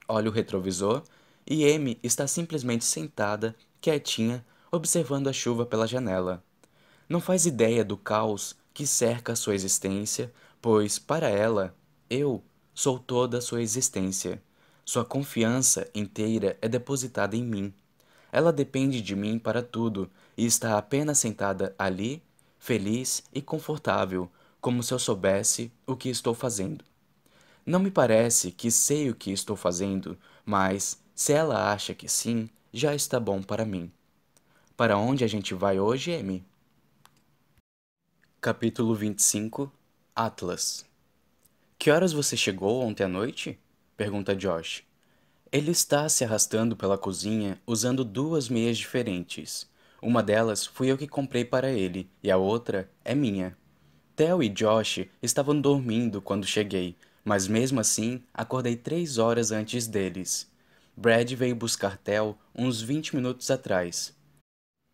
Olho 0.08 0.30
o 0.30 0.34
retrovisor 0.34 1.02
e 1.46 1.70
Amy 1.70 1.98
está 2.02 2.26
simplesmente 2.26 2.84
sentada, 2.84 3.54
quietinha, 3.80 4.44
observando 4.70 5.28
a 5.28 5.32
chuva 5.32 5.64
pela 5.64 5.86
janela. 5.86 6.42
Não 7.08 7.20
faz 7.20 7.46
ideia 7.46 7.84
do 7.84 7.96
caos 7.96 8.56
que 8.72 8.86
cerca 8.86 9.36
sua 9.36 9.54
existência, 9.54 10.32
pois, 10.60 10.98
para 10.98 11.28
ela, 11.28 11.74
eu 12.10 12.42
sou 12.74 12.98
toda 12.98 13.38
a 13.38 13.40
sua 13.40 13.62
existência. 13.62 14.42
Sua 14.84 15.04
confiança 15.04 15.88
inteira 15.94 16.58
é 16.60 16.68
depositada 16.68 17.34
em 17.36 17.42
mim. 17.42 17.72
Ela 18.30 18.52
depende 18.52 19.00
de 19.00 19.16
mim 19.16 19.38
para 19.38 19.62
tudo 19.62 20.10
e 20.36 20.44
está 20.44 20.76
apenas 20.76 21.18
sentada 21.18 21.74
ali, 21.78 22.22
feliz 22.58 23.22
e 23.32 23.40
confortável, 23.40 24.30
como 24.60 24.82
se 24.82 24.92
eu 24.92 24.98
soubesse 24.98 25.72
o 25.86 25.96
que 25.96 26.08
estou 26.08 26.34
fazendo. 26.34 26.84
Não 27.64 27.80
me 27.80 27.90
parece 27.90 28.50
que 28.50 28.70
sei 28.70 29.08
o 29.08 29.14
que 29.14 29.30
estou 29.32 29.56
fazendo, 29.56 30.18
mas 30.44 30.98
se 31.14 31.32
ela 31.32 31.72
acha 31.72 31.94
que 31.94 32.08
sim, 32.08 32.50
já 32.72 32.94
está 32.94 33.18
bom 33.18 33.42
para 33.42 33.64
mim. 33.64 33.90
Para 34.76 34.98
onde 34.98 35.24
a 35.24 35.26
gente 35.28 35.54
vai 35.54 35.78
hoje, 35.80 36.14
Amy? 36.14 36.44
Capítulo 38.40 38.94
25 38.94 39.72
Atlas 40.14 40.84
Que 41.78 41.90
horas 41.90 42.12
você 42.12 42.36
chegou 42.36 42.82
ontem 42.82 43.04
à 43.04 43.08
noite? 43.08 43.58
Pergunta 43.96 44.34
Josh. 44.34 44.82
Ele 45.52 45.70
está 45.70 46.08
se 46.08 46.24
arrastando 46.24 46.76
pela 46.76 46.98
cozinha 46.98 47.60
usando 47.66 48.04
duas 48.04 48.48
meias 48.48 48.76
diferentes. 48.76 49.70
Uma 50.02 50.22
delas 50.22 50.66
fui 50.66 50.90
eu 50.90 50.98
que 50.98 51.06
comprei 51.06 51.44
para 51.44 51.70
ele 51.70 52.10
e 52.22 52.30
a 52.30 52.36
outra 52.36 52.90
é 53.04 53.14
minha. 53.14 53.56
Theo 54.16 54.42
e 54.42 54.48
Josh 54.48 55.06
estavam 55.22 55.60
dormindo 55.60 56.20
quando 56.20 56.46
cheguei, 56.46 56.96
mas 57.24 57.48
mesmo 57.48 57.80
assim 57.80 58.22
acordei 58.32 58.76
três 58.76 59.18
horas 59.18 59.50
antes 59.50 59.86
deles. 59.86 60.50
Brad 60.96 61.32
veio 61.32 61.56
buscar 61.56 61.96
Theo 61.98 62.36
uns 62.54 62.80
vinte 62.80 63.14
minutos 63.16 63.50
atrás. 63.50 64.14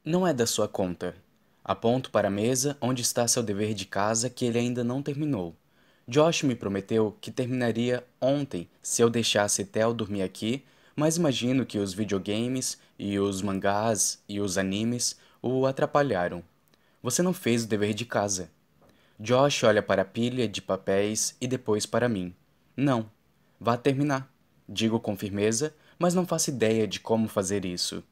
Não 0.04 0.26
é 0.26 0.32
da 0.32 0.46
sua 0.46 0.68
conta. 0.68 1.14
Aponto 1.62 2.10
para 2.10 2.28
a 2.28 2.30
mesa 2.30 2.76
onde 2.80 3.02
está 3.02 3.28
seu 3.28 3.42
dever 3.42 3.74
de 3.74 3.84
casa 3.84 4.30
que 4.30 4.44
ele 4.46 4.58
ainda 4.58 4.82
não 4.82 5.02
terminou. 5.02 5.54
Josh 6.10 6.42
me 6.42 6.56
prometeu 6.56 7.16
que 7.20 7.30
terminaria 7.30 8.04
ontem 8.20 8.68
se 8.82 9.00
eu 9.00 9.08
deixasse 9.08 9.64
Theo 9.64 9.94
dormir 9.94 10.22
aqui, 10.22 10.64
mas 10.96 11.16
imagino 11.16 11.64
que 11.64 11.78
os 11.78 11.94
videogames 11.94 12.80
e 12.98 13.16
os 13.20 13.40
mangás 13.42 14.20
e 14.28 14.40
os 14.40 14.58
animes 14.58 15.16
o 15.40 15.64
atrapalharam. 15.66 16.42
Você 17.00 17.22
não 17.22 17.32
fez 17.32 17.62
o 17.62 17.68
dever 17.68 17.94
de 17.94 18.04
casa. 18.04 18.50
Josh 19.20 19.62
olha 19.62 19.84
para 19.84 20.02
a 20.02 20.04
pilha 20.04 20.48
de 20.48 20.60
papéis 20.60 21.36
e 21.40 21.46
depois 21.46 21.86
para 21.86 22.08
mim. 22.08 22.34
Não, 22.76 23.08
vá 23.60 23.76
terminar. 23.76 24.28
Digo 24.68 24.98
com 24.98 25.16
firmeza, 25.16 25.72
mas 25.96 26.12
não 26.12 26.26
faço 26.26 26.50
ideia 26.50 26.88
de 26.88 26.98
como 26.98 27.28
fazer 27.28 27.64
isso. 27.64 28.02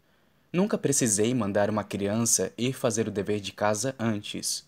Nunca 0.53 0.79
precisei 0.79 1.35
mandar 1.35 1.69
uma 1.69 1.83
criança 1.83 2.53
ir 2.57 2.75
fazer 2.75 3.09
o 3.09 3.11
dever 3.11 3.41
de 3.41 3.51
casa 3.51 3.97
antes. 3.99 4.68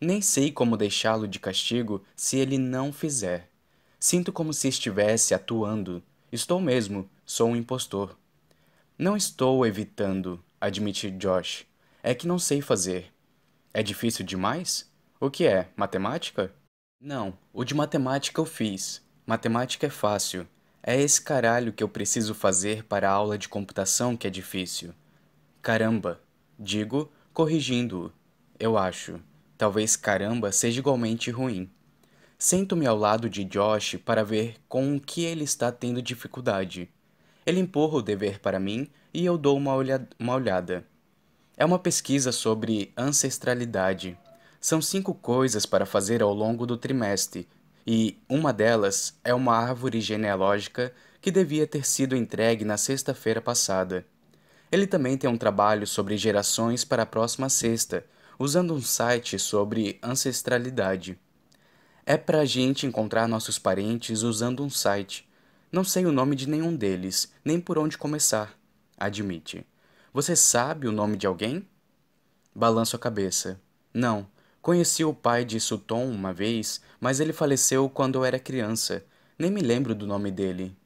Nem 0.00 0.22
sei 0.22 0.50
como 0.50 0.78
deixá-lo 0.78 1.28
de 1.28 1.38
castigo 1.38 2.02
se 2.16 2.38
ele 2.38 2.56
não 2.56 2.90
fizer. 2.90 3.50
Sinto 3.98 4.32
como 4.32 4.54
se 4.54 4.66
estivesse 4.66 5.34
atuando. 5.34 6.02
Estou 6.32 6.58
mesmo, 6.58 7.10
sou 7.26 7.50
um 7.50 7.56
impostor. 7.56 8.16
Não 8.96 9.14
estou 9.14 9.66
evitando, 9.66 10.42
admite 10.58 11.10
Josh. 11.10 11.66
É 12.02 12.14
que 12.14 12.26
não 12.26 12.38
sei 12.38 12.62
fazer. 12.62 13.12
É 13.74 13.82
difícil 13.82 14.24
demais? 14.24 14.90
O 15.20 15.30
que 15.30 15.46
é? 15.46 15.68
Matemática? 15.76 16.50
Não, 16.98 17.36
o 17.52 17.62
de 17.62 17.74
matemática 17.74 18.40
eu 18.40 18.46
fiz. 18.46 19.02
Matemática 19.26 19.86
é 19.86 19.90
fácil. 19.90 20.48
É 20.82 20.98
esse 20.98 21.20
caralho 21.20 21.74
que 21.74 21.82
eu 21.82 21.88
preciso 21.88 22.34
fazer 22.34 22.84
para 22.84 23.10
a 23.10 23.12
aula 23.12 23.36
de 23.36 23.50
computação 23.50 24.16
que 24.16 24.26
é 24.26 24.30
difícil. 24.30 24.94
Caramba. 25.60 26.18
Digo, 26.58 27.12
corrigindo-o. 27.34 28.10
Eu 28.58 28.78
acho. 28.78 29.20
Talvez 29.60 29.94
caramba 29.94 30.50
seja 30.52 30.78
igualmente 30.78 31.30
ruim. 31.30 31.68
Sento-me 32.38 32.86
ao 32.86 32.96
lado 32.96 33.28
de 33.28 33.44
Josh 33.44 33.96
para 34.02 34.24
ver 34.24 34.54
com 34.66 34.96
o 34.96 34.98
que 34.98 35.22
ele 35.22 35.44
está 35.44 35.70
tendo 35.70 36.00
dificuldade. 36.00 36.88
Ele 37.44 37.60
empurra 37.60 37.98
o 37.98 38.02
dever 38.02 38.40
para 38.40 38.58
mim 38.58 38.88
e 39.12 39.22
eu 39.22 39.36
dou 39.36 39.58
uma, 39.58 39.74
olha 39.74 40.08
uma 40.18 40.34
olhada. 40.34 40.86
É 41.58 41.64
uma 41.66 41.78
pesquisa 41.78 42.32
sobre 42.32 42.90
ancestralidade. 42.96 44.16
São 44.58 44.80
cinco 44.80 45.12
coisas 45.12 45.66
para 45.66 45.84
fazer 45.84 46.22
ao 46.22 46.32
longo 46.32 46.64
do 46.64 46.78
trimestre, 46.78 47.46
e 47.86 48.16
uma 48.30 48.54
delas 48.54 49.20
é 49.22 49.34
uma 49.34 49.54
árvore 49.54 50.00
genealógica 50.00 50.90
que 51.20 51.30
devia 51.30 51.66
ter 51.66 51.84
sido 51.84 52.16
entregue 52.16 52.64
na 52.64 52.78
sexta-feira 52.78 53.42
passada. 53.42 54.06
Ele 54.72 54.86
também 54.86 55.18
tem 55.18 55.28
um 55.28 55.36
trabalho 55.36 55.86
sobre 55.86 56.16
gerações 56.16 56.82
para 56.82 57.02
a 57.02 57.06
próxima 57.06 57.50
sexta, 57.50 58.06
usando 58.40 58.74
um 58.74 58.80
site 58.80 59.38
sobre 59.38 60.00
ancestralidade. 60.02 61.16
É 62.04 62.16
para 62.16 62.40
a 62.40 62.44
gente 62.44 62.86
encontrar 62.86 63.28
nossos 63.28 63.58
parentes 63.58 64.22
usando 64.22 64.64
um 64.64 64.70
site. 64.70 65.28
Não 65.70 65.84
sei 65.84 66.06
o 66.06 66.12
nome 66.12 66.34
de 66.34 66.48
nenhum 66.48 66.74
deles, 66.74 67.30
nem 67.44 67.60
por 67.60 67.78
onde 67.78 67.98
começar. 67.98 68.58
Admite. 68.96 69.64
Você 70.12 70.34
sabe 70.34 70.88
o 70.88 70.92
nome 70.92 71.18
de 71.18 71.26
alguém? 71.26 71.68
Balanço 72.54 72.96
a 72.96 72.98
cabeça. 72.98 73.60
Não, 73.92 74.26
Conheci 74.62 75.02
o 75.04 75.14
pai 75.14 75.42
de 75.42 75.58
Sutton 75.58 76.04
uma 76.10 76.34
vez, 76.34 76.82
mas 77.00 77.18
ele 77.18 77.32
faleceu 77.32 77.88
quando 77.88 78.16
eu 78.16 78.24
era 78.26 78.38
criança. 78.38 79.02
Nem 79.38 79.50
me 79.50 79.62
lembro 79.62 79.94
do 79.94 80.06
nome 80.06 80.30
dele. 80.30 80.76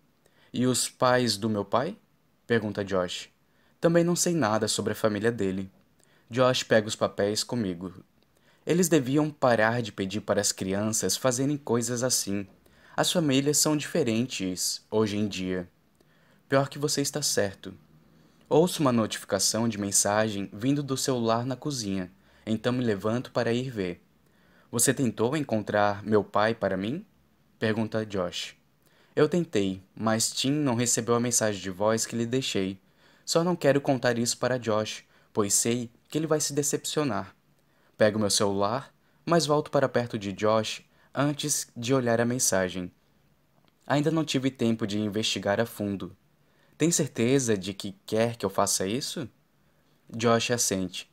E 0.52 0.64
os 0.64 0.88
pais 0.88 1.36
do 1.36 1.50
meu 1.50 1.64
pai? 1.64 1.96
Pergunta 2.46 2.84
Josh. 2.84 3.28
Também 3.80 4.04
não 4.04 4.14
sei 4.14 4.32
nada 4.32 4.68
sobre 4.68 4.92
a 4.92 4.96
família 4.96 5.32
dele. 5.32 5.68
Josh 6.34 6.64
pega 6.64 6.88
os 6.88 6.96
papéis 6.96 7.44
comigo. 7.44 7.94
Eles 8.66 8.88
deviam 8.88 9.30
parar 9.30 9.80
de 9.80 9.92
pedir 9.92 10.20
para 10.20 10.40
as 10.40 10.50
crianças 10.50 11.16
fazerem 11.16 11.56
coisas 11.56 12.02
assim. 12.02 12.44
As 12.96 13.12
famílias 13.12 13.56
são 13.58 13.76
diferentes 13.76 14.84
hoje 14.90 15.16
em 15.16 15.28
dia. 15.28 15.70
Pior 16.48 16.68
que 16.68 16.76
você 16.76 17.00
está 17.00 17.22
certo. 17.22 17.72
Ouço 18.48 18.82
uma 18.82 18.90
notificação 18.90 19.68
de 19.68 19.78
mensagem 19.78 20.50
vindo 20.52 20.82
do 20.82 20.96
celular 20.96 21.46
na 21.46 21.54
cozinha. 21.54 22.10
Então 22.44 22.72
me 22.72 22.82
levanto 22.82 23.30
para 23.30 23.52
ir 23.52 23.70
ver. 23.70 24.02
Você 24.72 24.92
tentou 24.92 25.36
encontrar 25.36 26.02
meu 26.02 26.24
pai 26.24 26.52
para 26.52 26.76
mim? 26.76 27.06
Pergunta 27.60 28.04
Josh. 28.04 28.56
Eu 29.14 29.28
tentei, 29.28 29.80
mas 29.94 30.32
Tim 30.32 30.50
não 30.50 30.74
recebeu 30.74 31.14
a 31.14 31.20
mensagem 31.20 31.62
de 31.62 31.70
voz 31.70 32.04
que 32.04 32.16
lhe 32.16 32.26
deixei. 32.26 32.76
Só 33.24 33.44
não 33.44 33.54
quero 33.54 33.80
contar 33.80 34.18
isso 34.18 34.36
para 34.36 34.58
Josh, 34.58 35.04
pois 35.32 35.54
sei 35.54 35.88
que 36.14 36.18
ele 36.18 36.28
vai 36.28 36.40
se 36.40 36.52
decepcionar. 36.52 37.34
Pego 37.98 38.20
meu 38.20 38.30
celular, 38.30 38.94
mas 39.26 39.46
volto 39.46 39.68
para 39.68 39.88
perto 39.88 40.16
de 40.16 40.32
Josh 40.32 40.80
antes 41.12 41.66
de 41.76 41.92
olhar 41.92 42.20
a 42.20 42.24
mensagem. 42.24 42.88
Ainda 43.84 44.12
não 44.12 44.24
tive 44.24 44.48
tempo 44.48 44.86
de 44.86 44.96
investigar 44.96 45.58
a 45.58 45.66
fundo. 45.66 46.16
Tem 46.78 46.88
certeza 46.92 47.58
de 47.58 47.74
que 47.74 47.96
quer 48.06 48.36
que 48.36 48.46
eu 48.46 48.48
faça 48.48 48.86
isso? 48.86 49.28
Josh 50.08 50.52
assente. 50.52 51.12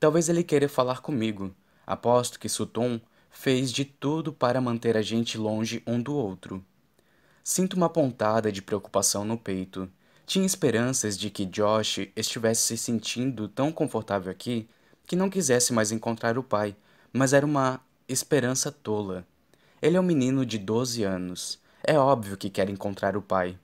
Talvez 0.00 0.28
ele 0.28 0.42
queira 0.42 0.68
falar 0.68 1.00
comigo. 1.00 1.54
Aposto 1.86 2.40
que 2.40 2.48
Sutton 2.48 3.00
fez 3.30 3.70
de 3.70 3.84
tudo 3.84 4.32
para 4.32 4.60
manter 4.60 4.96
a 4.96 5.02
gente 5.02 5.38
longe 5.38 5.80
um 5.86 6.02
do 6.02 6.12
outro. 6.12 6.60
Sinto 7.44 7.74
uma 7.74 7.88
pontada 7.88 8.50
de 8.50 8.60
preocupação 8.60 9.24
no 9.24 9.38
peito. 9.38 9.88
Tinha 10.30 10.46
esperanças 10.46 11.18
de 11.18 11.28
que 11.28 11.44
Josh 11.44 12.08
estivesse 12.14 12.62
se 12.62 12.78
sentindo 12.78 13.48
tão 13.48 13.72
confortável 13.72 14.30
aqui 14.30 14.68
que 15.04 15.16
não 15.16 15.28
quisesse 15.28 15.72
mais 15.72 15.90
encontrar 15.90 16.38
o 16.38 16.42
pai, 16.44 16.76
mas 17.12 17.32
era 17.32 17.44
uma 17.44 17.80
esperança 18.08 18.70
tola. 18.70 19.26
Ele 19.82 19.96
é 19.96 20.00
um 20.00 20.04
menino 20.04 20.46
de 20.46 20.56
12 20.56 21.02
anos. 21.02 21.58
É 21.82 21.98
óbvio 21.98 22.36
que 22.36 22.48
quer 22.48 22.70
encontrar 22.70 23.16
o 23.16 23.22
pai. 23.22 23.58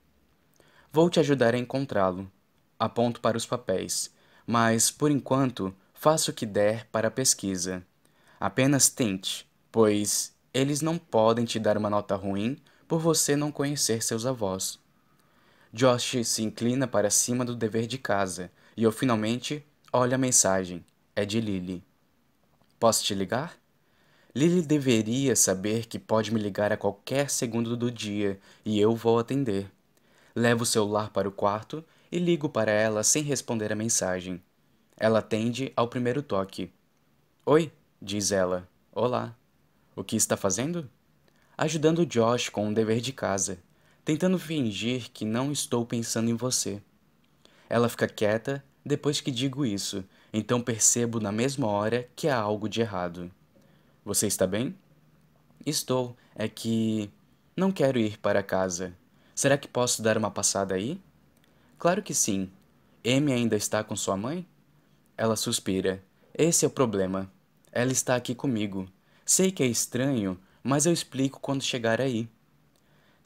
Vou 0.91 1.09
te 1.09 1.21
ajudar 1.21 1.53
a 1.53 1.57
encontrá-lo. 1.57 2.29
Aponto 2.77 3.21
para 3.21 3.37
os 3.37 3.45
papéis. 3.45 4.11
Mas, 4.45 4.91
por 4.91 5.09
enquanto, 5.09 5.73
Faça 5.99 6.29
o 6.29 6.33
que 6.33 6.45
der 6.45 6.85
para 6.91 7.07
a 7.07 7.11
pesquisa. 7.11 7.83
Apenas 8.39 8.87
tente, 8.87 9.49
pois 9.71 10.31
eles 10.53 10.79
não 10.79 10.95
podem 10.95 11.43
te 11.43 11.57
dar 11.57 11.75
uma 11.75 11.89
nota 11.89 12.15
ruim 12.15 12.55
por 12.87 12.99
você 12.99 13.35
não 13.35 13.51
conhecer 13.51 14.03
seus 14.03 14.27
avós. 14.27 14.79
Josh 15.73 16.25
se 16.25 16.43
inclina 16.43 16.87
para 16.87 17.09
cima 17.09 17.43
do 17.43 17.55
dever 17.55 17.87
de 17.87 17.97
casa 17.97 18.51
e 18.75 18.83
eu 18.83 18.91
finalmente 18.91 19.65
olho 19.91 20.15
a 20.15 20.17
mensagem. 20.17 20.85
É 21.15 21.25
de 21.25 21.41
Lily. 21.41 21.83
Posso 22.79 23.03
te 23.03 23.13
ligar? 23.13 23.57
Lily 24.35 24.61
deveria 24.61 25.35
saber 25.35 25.87
que 25.87 25.97
pode 25.97 26.31
me 26.31 26.39
ligar 26.39 26.71
a 26.71 26.77
qualquer 26.77 27.29
segundo 27.29 27.75
do 27.75 27.91
dia 27.91 28.39
e 28.63 28.79
eu 28.79 28.95
vou 28.95 29.17
atender. 29.17 29.69
Levo 30.35 30.63
o 30.63 30.65
celular 30.65 31.09
para 31.09 31.27
o 31.27 31.31
quarto 31.31 31.83
e 32.11 32.19
ligo 32.19 32.47
para 32.47 32.71
ela 32.71 33.03
sem 33.03 33.23
responder 33.23 33.71
a 33.71 33.75
mensagem. 33.75 34.41
Ela 34.95 35.19
atende 35.19 35.73
ao 35.75 35.87
primeiro 35.87 36.21
toque. 36.21 36.71
Oi, 37.45 37.71
diz 38.01 38.31
ela. 38.31 38.67
Olá. 38.91 39.35
O 39.95 40.03
que 40.03 40.15
está 40.15 40.37
fazendo? 40.37 40.87
Ajudando 41.57 42.05
Josh 42.05 42.49
com 42.49 42.67
um 42.67 42.73
dever 42.73 43.01
de 43.01 43.11
casa, 43.11 43.57
tentando 44.07 44.39
fingir 44.39 45.11
que 45.11 45.25
não 45.25 45.51
estou 45.51 45.85
pensando 45.85 46.29
em 46.29 46.33
você. 46.33 46.81
Ela 47.67 47.89
fica 47.89 48.07
quieta 48.07 48.63
depois 48.85 49.19
que 49.19 49.29
digo 49.29 49.65
isso, 49.65 50.01
então 50.31 50.61
percebo 50.61 51.19
na 51.19 51.29
mesma 51.29 51.67
hora 51.67 52.07
que 52.15 52.29
há 52.29 52.37
algo 52.37 52.69
de 52.69 52.79
errado. 52.79 53.29
Você 54.05 54.25
está 54.25 54.47
bem? 54.47 54.73
Estou. 55.65 56.15
É 56.33 56.47
que. 56.47 57.11
Não 57.53 57.69
quero 57.69 57.99
ir 57.99 58.17
para 58.19 58.41
casa. 58.41 58.95
Será 59.35 59.57
que 59.57 59.67
posso 59.67 60.01
dar 60.01 60.17
uma 60.17 60.31
passada 60.31 60.75
aí? 60.75 60.97
Claro 61.77 62.01
que 62.01 62.13
sim. 62.13 62.49
Amy 63.05 63.33
ainda 63.33 63.57
está 63.57 63.83
com 63.83 63.97
sua 63.97 64.15
mãe? 64.15 64.47
Ela 65.17 65.35
suspira. 65.35 66.01
Esse 66.33 66.63
é 66.63 66.67
o 66.69 66.71
problema. 66.71 67.29
Ela 67.73 67.91
está 67.91 68.15
aqui 68.15 68.33
comigo. 68.33 68.87
Sei 69.25 69.51
que 69.51 69.63
é 69.63 69.67
estranho, 69.67 70.39
mas 70.63 70.85
eu 70.85 70.93
explico 70.93 71.41
quando 71.41 71.61
chegar 71.61 71.99
aí. 71.99 72.29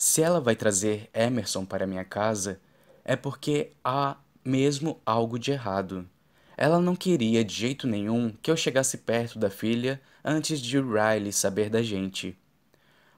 Se 0.04 0.24
ela 0.24 0.42
vai 0.42 0.56
trazer 0.56 1.12
Emerson 1.14 1.64
para 1.64 1.86
minha 1.86 2.04
casa, 2.04 2.60
é 3.06 3.16
porque 3.16 3.74
há 3.84 4.18
mesmo 4.44 5.00
algo 5.06 5.38
de 5.38 5.52
errado. 5.52 6.10
Ela 6.58 6.80
não 6.80 6.96
queria 6.96 7.46
de 7.46 7.54
jeito 7.54 7.86
nenhum 7.86 8.34
que 8.42 8.50
eu 8.50 8.58
chegasse 8.58 8.98
perto 8.98 9.38
da 9.38 9.52
filha 9.52 10.02
antes 10.26 10.60
de 10.60 10.80
Riley 10.80 11.32
saber 11.32 11.70
da 11.70 11.84
gente. 11.84 12.36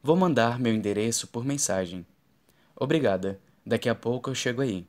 Vou 0.04 0.18
mandar 0.18 0.60
meu 0.60 0.74
endereço 0.74 1.26
por 1.28 1.46
mensagem. 1.46 2.06
Obrigada. 2.76 3.40
Daqui 3.66 3.88
a 3.88 3.96
pouco 3.96 4.30
eu 4.30 4.36
chego 4.36 4.62
aí. 4.62 4.86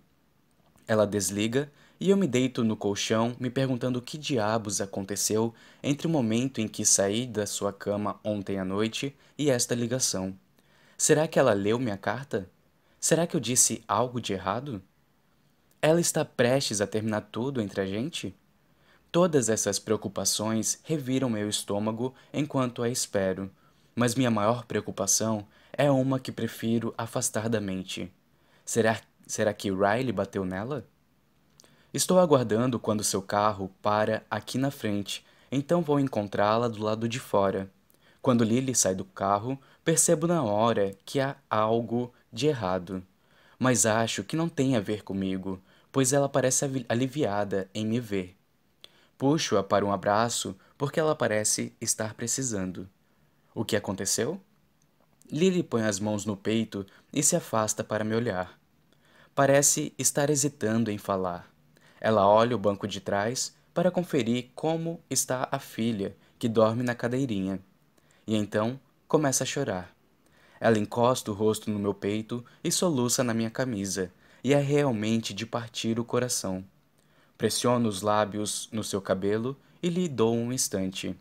Ela 0.89 1.07
desliga 1.07 1.71
e 2.01 2.11
eu 2.11 2.17
me 2.17 2.27
deito 2.27 2.65
no 2.65 2.77
colchão 2.77 3.37
me 3.39 3.51
perguntando 3.51 4.01
o 4.01 4.03
que 4.03 4.19
diabos 4.19 4.81
aconteceu 4.81 5.55
entre 5.81 6.09
o 6.09 6.11
momento 6.11 6.61
em 6.61 6.67
que 6.67 6.85
saí 6.85 7.25
da 7.25 7.47
sua 7.47 7.73
cama 7.73 8.19
ontem 8.25 8.59
à 8.59 8.65
noite 8.65 9.15
e 9.39 9.49
esta 9.49 9.77
ligação. 9.77 10.37
Será 11.07 11.29
que 11.29 11.39
ela 11.39 11.53
leu 11.53 11.79
minha 11.79 11.99
carta? 11.99 12.49
Será 12.99 13.27
que 13.27 13.37
eu 13.37 13.41
disse 13.41 13.85
algo 13.87 14.23
de 14.23 14.33
errado? 14.33 14.81
Ela 15.83 16.01
está 16.01 16.25
prestes 16.25 16.81
a 16.81 16.87
terminar 16.87 17.29
tudo 17.31 17.61
entre 17.61 17.83
a 17.83 17.85
gente? 17.85 18.35
Todas 19.13 19.51
essas 19.51 19.79
preocupações 19.79 20.81
reviram 20.83 21.29
meu 21.29 21.47
estômago 21.47 22.15
enquanto 22.33 22.83
a 22.83 22.89
espero, 22.89 23.51
mas 23.95 24.15
minha 24.15 24.31
maior 24.31 24.65
preocupação 24.65 25.47
é 25.75 25.91
uma 25.91 26.19
que 26.19 26.33
prefiro 26.33 26.95
afastar 26.97 27.51
da 27.51 27.61
mente. 27.61 28.11
Será, 28.65 28.99
será 29.27 29.53
que 29.53 29.71
Riley 29.71 30.11
bateu 30.11 30.43
nela? 30.43 30.89
Estou 31.93 32.19
aguardando 32.19 32.81
quando 32.81 33.05
seu 33.05 33.21
carro 33.21 33.71
para 33.83 34.25
aqui 34.31 34.57
na 34.57 34.71
frente, 34.71 35.23
então 35.53 35.83
vou 35.83 36.01
encontrá-la 36.01 36.67
do 36.67 36.83
lado 36.83 37.07
de 37.07 37.21
fora. 37.21 37.71
Quando 38.25 38.43
Lily 38.43 38.75
sai 38.75 38.95
do 38.95 39.05
carro, 39.05 39.61
percebo 39.85 40.27
na 40.27 40.43
hora 40.43 40.97
que 41.05 41.21
há 41.21 41.37
algo 41.51 42.13
de 42.33 42.47
errado. 42.47 43.03
Mas 43.59 43.85
acho 43.85 44.25
que 44.25 44.37
não 44.37 44.49
tem 44.49 44.77
a 44.77 44.81
ver 44.81 45.05
comigo, 45.05 45.61
pois 45.93 46.13
ela 46.13 46.29
parece 46.29 46.65
aliviada 46.89 47.69
em 47.75 47.87
me 47.87 48.01
ver. 48.01 48.37
Puxo-a 49.17 49.63
para 49.63 49.85
um 49.85 49.93
abraço 49.93 50.57
porque 50.77 50.99
ela 50.99 51.15
parece 51.15 51.73
estar 51.81 52.15
precisando. 52.15 52.89
O 53.55 53.65
que 53.65 53.77
aconteceu? 53.77 54.41
Lily 55.31 55.63
põe 55.63 55.83
as 55.83 56.01
mãos 56.01 56.25
no 56.25 56.37
peito 56.37 56.85
e 57.13 57.23
se 57.23 57.37
afasta 57.37 57.85
para 57.85 58.05
me 58.05 58.15
olhar. 58.15 58.59
Parece 59.35 59.93
estar 59.99 60.31
hesitando 60.31 60.91
em 60.91 60.99
falar. 60.99 61.49
Ela 62.01 62.29
olha 62.29 62.57
o 62.57 62.59
banco 62.59 62.87
de 62.89 63.01
trás 63.01 63.55
para 63.73 63.91
conferir 63.91 64.51
como 64.55 65.01
está 65.09 65.49
a 65.51 65.59
filha, 65.59 66.17
que 66.39 66.49
dorme 66.49 66.83
na 66.83 66.95
cadeirinha. 66.95 67.61
E 68.27 68.37
então 68.37 68.79
começa 69.15 69.45
a 69.45 69.47
chorar. 69.47 69.95
Ela 70.59 70.77
encosta 70.77 71.31
o 71.31 71.35
rosto 71.35 71.71
no 71.71 71.79
meu 71.79 71.95
peito 71.95 72.45
e 72.65 72.73
soluça 72.73 73.23
na 73.23 73.33
minha 73.33 73.49
camisa, 73.49 74.11
e 74.43 74.53
é 74.53 74.59
realmente 74.59 75.33
de 75.33 75.47
partir 75.47 76.01
o 76.01 76.05
coração. 76.05 76.65
Pressiono 77.39 77.89
os 77.89 78.03
lábios 78.03 78.69
no 78.73 78.83
seu 78.83 79.01
cabelo 79.01 79.57
e 79.81 79.89
lhe 79.89 80.09
dou 80.09 80.35
um 80.35 80.53
instante. 80.53 81.17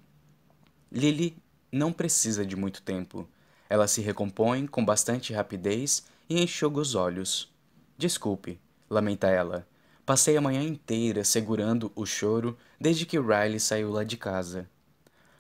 Lily 0.92 1.38
não 1.72 1.94
precisa 1.94 2.44
de 2.44 2.56
muito 2.56 2.82
tempo. 2.82 3.30
Ela 3.70 3.88
se 3.88 4.02
recompõe 4.02 4.66
com 4.66 4.84
bastante 4.84 5.32
rapidez 5.32 6.04
e 6.28 6.42
enxuga 6.42 6.80
os 6.80 6.96
olhos. 6.96 7.54
Desculpe, 7.96 8.60
lamenta 8.90 9.28
ela. 9.28 9.68
Passei 10.04 10.36
a 10.36 10.42
manhã 10.42 10.64
inteira 10.64 11.24
segurando 11.24 11.92
o 11.94 12.08
choro 12.08 12.58
desde 12.82 13.06
que 13.06 13.20
Riley 13.20 13.60
saiu 13.60 13.92
lá 13.92 14.04
de 14.04 14.18
casa. 14.18 14.68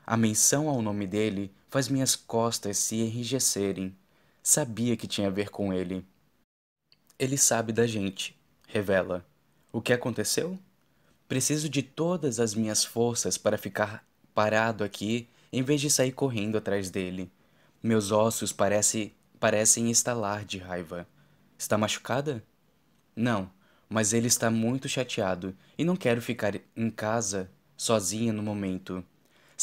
A 0.05 0.15
menção 0.15 0.69
ao 0.69 0.83
nome 0.83 1.07
dele 1.07 1.51
faz 1.73 1.89
minhas 1.89 2.15
costas 2.15 2.77
se 2.77 2.97
enrijecerem. 2.97 3.97
Sabia 4.43 4.95
que 4.95 5.07
tinha 5.07 5.29
a 5.29 5.31
ver 5.31 5.49
com 5.49 5.73
ele. 5.73 6.05
Ele 7.17 7.35
sabe 7.35 7.73
da 7.73 7.87
gente, 7.87 8.37
revela. 8.67 9.25
O 9.71 9.81
que 9.81 9.91
aconteceu? 9.91 10.59
Preciso 11.27 11.67
de 11.67 11.81
todas 11.81 12.39
as 12.39 12.53
minhas 12.53 12.85
forças 12.85 13.39
para 13.39 13.57
ficar 13.57 14.05
parado 14.35 14.83
aqui 14.83 15.27
em 15.51 15.63
vez 15.63 15.81
de 15.81 15.89
sair 15.89 16.11
correndo 16.11 16.59
atrás 16.59 16.91
dele. 16.91 17.31
Meus 17.81 18.11
ossos 18.11 18.53
parece, 18.53 19.11
parecem 19.39 19.89
estalar 19.89 20.45
de 20.45 20.59
raiva. 20.59 21.07
Está 21.57 21.75
machucada? 21.75 22.43
Não 23.15 23.49
mas 23.89 24.11
ele 24.11 24.25
está 24.25 24.49
muito 24.49 24.89
chateado 24.89 25.55
e 25.77 25.83
não 25.83 25.95
quero 25.95 26.19
ficar 26.19 26.59
em 26.75 26.89
casa 26.89 27.47
sozinha 27.77 28.33
no 28.33 28.41
momento. 28.41 29.03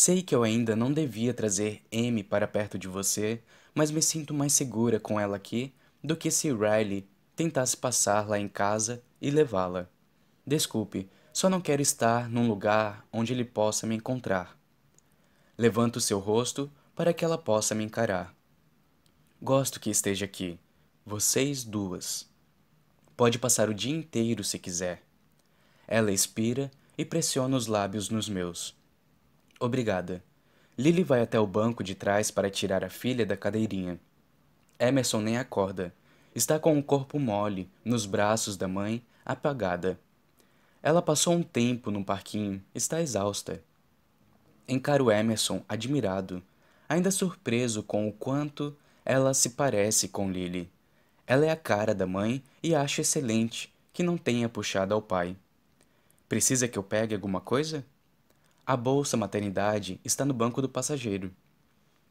Sei 0.03 0.23
que 0.23 0.35
eu 0.35 0.43
ainda 0.43 0.75
não 0.75 0.91
devia 0.91 1.35
trazer 1.35 1.83
Amy 1.93 2.25
para 2.25 2.49
perto 2.49 2.79
de 2.79 2.89
você, 2.89 3.43
mas 3.75 3.91
me 3.91 4.01
sinto 4.01 4.33
mais 4.33 4.55
segura 4.55 4.99
com 4.99 5.21
ela 5.21 5.37
aqui 5.37 5.75
do 6.03 6.17
que 6.17 6.31
se 6.31 6.51
Riley 6.51 7.07
tentasse 7.37 7.77
passar 7.77 8.27
lá 8.27 8.39
em 8.39 8.49
casa 8.49 9.03
e 9.21 9.31
levá-la. 9.31 9.91
Desculpe, 10.47 11.07
só 11.35 11.51
não 11.51 11.61
quero 11.61 11.83
estar 11.83 12.31
num 12.31 12.49
lugar 12.49 13.07
onde 13.13 13.35
ele 13.35 13.45
possa 13.45 13.87
me 13.87 13.95
encontrar. 13.95 14.59
Levanto 15.59 16.01
seu 16.01 16.19
rosto 16.19 16.73
para 16.97 17.13
que 17.13 17.23
ela 17.23 17.37
possa 17.37 17.75
me 17.75 17.85
encarar. 17.85 18.35
Gosto 19.39 19.79
que 19.79 19.91
esteja 19.91 20.25
aqui, 20.25 20.59
vocês 21.05 21.63
duas. 21.63 22.27
Pode 23.15 23.39
passar 23.39 23.69
o 23.69 23.75
dia 23.75 23.95
inteiro 23.95 24.43
se 24.45 24.59
quiser. 24.59 25.03
Ela 25.87 26.11
expira 26.11 26.71
e 26.97 27.05
pressiona 27.05 27.55
os 27.55 27.67
lábios 27.67 28.09
nos 28.09 28.31
meus. 28.31 28.80
Obrigada. 29.63 30.25
Lily 30.79 31.05
vai 31.05 31.21
até 31.21 31.39
o 31.39 31.47
banco 31.47 31.85
de 31.85 31.95
trás 31.95 32.31
para 32.31 32.49
tirar 32.49 32.83
a 32.83 32.89
filha 32.89 33.27
da 33.27 33.37
cadeirinha. 33.37 34.01
Emerson 34.79 35.21
nem 35.21 35.37
acorda. 35.37 35.95
Está 36.35 36.59
com 36.59 36.79
o 36.79 36.83
corpo 36.83 37.19
mole, 37.19 37.71
nos 37.85 38.07
braços 38.07 38.57
da 38.57 38.67
mãe, 38.67 39.05
apagada. 39.23 40.01
Ela 40.83 41.03
passou 41.03 41.35
um 41.35 41.43
tempo 41.43 41.91
no 41.91 42.03
parquinho, 42.03 42.65
está 42.75 43.03
exausta. 43.03 43.63
Encaro 44.67 45.11
Emerson 45.11 45.63
admirado, 45.69 46.43
ainda 46.89 47.11
surpreso 47.11 47.83
com 47.83 48.09
o 48.09 48.13
quanto 48.15 48.75
ela 49.05 49.35
se 49.35 49.51
parece 49.51 50.09
com 50.09 50.31
Lily. 50.31 50.71
Ela 51.27 51.45
é 51.45 51.51
a 51.51 51.57
cara 51.57 51.95
da 51.95 52.07
mãe 52.07 52.43
e 52.63 52.75
acho 52.75 53.03
excelente 53.03 53.71
que 53.93 54.03
não 54.03 54.17
tenha 54.17 54.49
puxado 54.49 54.95
ao 54.95 55.03
pai. 55.03 55.37
Precisa 56.27 56.67
que 56.67 56.79
eu 56.79 56.83
pegue 56.83 57.15
alguma 57.15 57.43
coisa? 57.43 57.85
A 58.71 58.77
bolsa 58.77 59.17
maternidade 59.17 59.99
está 60.05 60.25
no 60.25 60.33
banco 60.33 60.63
do 60.63 60.69
passageiro. 60.69 61.33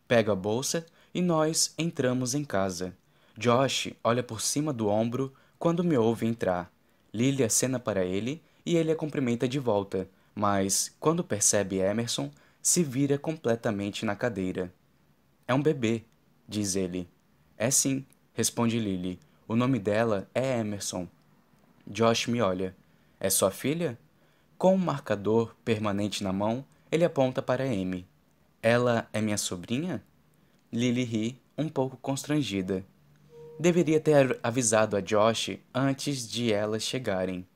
Pego 0.09 0.29
a 0.29 0.35
bolsa 0.35 0.85
e 1.13 1.21
nós 1.21 1.73
entramos 1.77 2.35
em 2.35 2.43
casa. 2.43 2.93
Josh 3.37 3.93
olha 4.03 4.21
por 4.21 4.41
cima 4.41 4.73
do 4.73 4.89
ombro 4.89 5.33
quando 5.57 5.85
me 5.85 5.97
ouve 5.97 6.27
entrar. 6.27 6.69
Lily 7.13 7.45
acena 7.45 7.79
para 7.79 8.03
ele 8.03 8.43
e 8.65 8.75
ele 8.75 8.91
a 8.91 8.95
cumprimenta 8.97 9.47
de 9.47 9.57
volta, 9.57 10.05
mas, 10.35 10.93
quando 10.99 11.23
percebe 11.23 11.77
Emerson, 11.77 12.29
se 12.61 12.83
vira 12.83 13.17
completamente 13.17 14.03
na 14.03 14.13
cadeira. 14.13 14.69
É 15.47 15.53
um 15.53 15.63
bebê, 15.63 16.03
diz 16.45 16.75
ele. 16.75 17.07
É 17.57 17.71
sim, 17.71 18.05
Responde 18.33 18.77
Lily. 18.77 19.17
O 19.47 19.55
nome 19.55 19.79
dela 19.79 20.29
é 20.35 20.59
Emerson. 20.59 21.07
Josh 21.87 22.27
me 22.27 22.41
olha. 22.41 22.75
É 23.17 23.29
sua 23.29 23.49
filha? 23.49 23.97
Com 24.59 24.75
um 24.75 24.77
marcador 24.77 25.55
permanente 25.63 26.21
na 26.21 26.33
mão, 26.33 26.65
ele 26.91 27.05
aponta 27.05 27.41
para 27.41 27.63
Amy. 27.63 28.05
Ela 28.61 29.07
é 29.13 29.21
minha 29.21 29.37
sobrinha? 29.37 30.03
Lily 30.69 31.05
ri, 31.05 31.41
um 31.57 31.69
pouco 31.69 31.95
constrangida. 31.95 32.85
Deveria 33.57 34.01
ter 34.01 34.37
avisado 34.43 34.97
a 34.97 34.99
Josh 34.99 35.57
antes 35.73 36.29
de 36.29 36.51
elas 36.51 36.83
chegarem. 36.83 37.47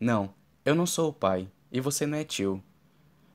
Não, 0.00 0.34
eu 0.64 0.74
não 0.74 0.86
sou 0.86 1.10
o 1.10 1.12
pai, 1.12 1.48
e 1.70 1.80
você 1.80 2.04
não 2.04 2.18
é 2.18 2.24
tio. 2.24 2.60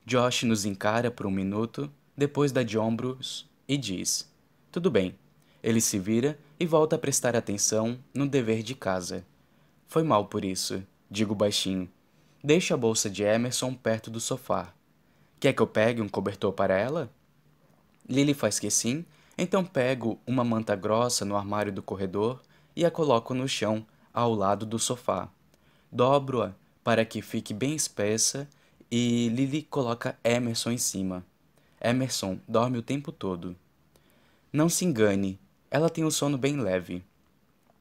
Josh 0.06 0.44
nos 0.44 0.66
encara 0.66 1.10
por 1.10 1.26
um 1.26 1.32
minuto, 1.32 1.90
depois 2.18 2.52
dá 2.52 2.64
de 2.64 2.78
ombros 2.78 3.50
e 3.66 3.78
diz: 3.78 4.30
Tudo 4.70 4.92
bem, 4.92 5.16
ele 5.64 5.80
se 5.80 5.98
vira 5.98 6.38
e 6.60 6.66
volta 6.66 6.98
a 6.98 7.00
prestar 7.00 7.34
atenção 7.34 7.98
no 8.14 8.28
dever 8.28 8.62
de 8.62 8.76
casa. 8.76 9.26
Foi 9.88 10.04
mal 10.04 10.26
por 10.26 10.44
isso, 10.44 10.84
digo 11.10 11.34
baixinho. 11.34 11.90
Deixa 12.46 12.74
a 12.74 12.78
bolsa 12.78 13.10
de 13.10 13.24
Emerson 13.24 13.74
perto 13.74 14.12
do 14.12 14.20
sofá. 14.20 14.74
Quer 15.40 15.54
que 15.54 15.62
eu 15.62 15.68
pegue 15.68 16.02
um 16.02 16.10
cobertor 16.10 16.52
para 16.52 16.78
ela? 16.78 17.10
Lily 18.08 18.34
faz 18.34 18.60
que 18.60 18.70
sim, 18.70 19.06
então 19.38 19.64
pego 19.64 20.20
uma 20.28 20.44
manta 20.44 20.76
grossa 20.76 21.24
no 21.24 21.38
armário 21.38 21.72
do 21.72 21.82
corredor 21.82 22.42
e 22.76 22.84
a 22.84 22.92
coloco 22.92 23.34
no 23.34 23.48
chão, 23.48 23.86
ao 24.14 24.34
lado 24.34 24.66
do 24.66 24.78
sofá. 24.78 25.30
Dobro-a 25.90 26.54
para 26.84 27.06
que 27.06 27.22
fique 27.22 27.54
bem 27.54 27.76
espessa 27.76 28.46
e 28.92 29.30
Lily 29.30 29.64
coloca 29.64 30.20
Emerson 30.22 30.72
em 30.72 30.78
cima. 30.78 31.26
Emerson 31.80 32.38
dorme 32.46 32.78
o 32.78 32.84
tempo 32.84 33.14
todo. 33.14 33.56
Não 34.52 34.68
se 34.68 34.84
engane, 34.84 35.40
ela 35.72 35.90
tem 35.90 36.04
um 36.04 36.12
sono 36.12 36.38
bem 36.38 36.58
leve. 36.58 37.06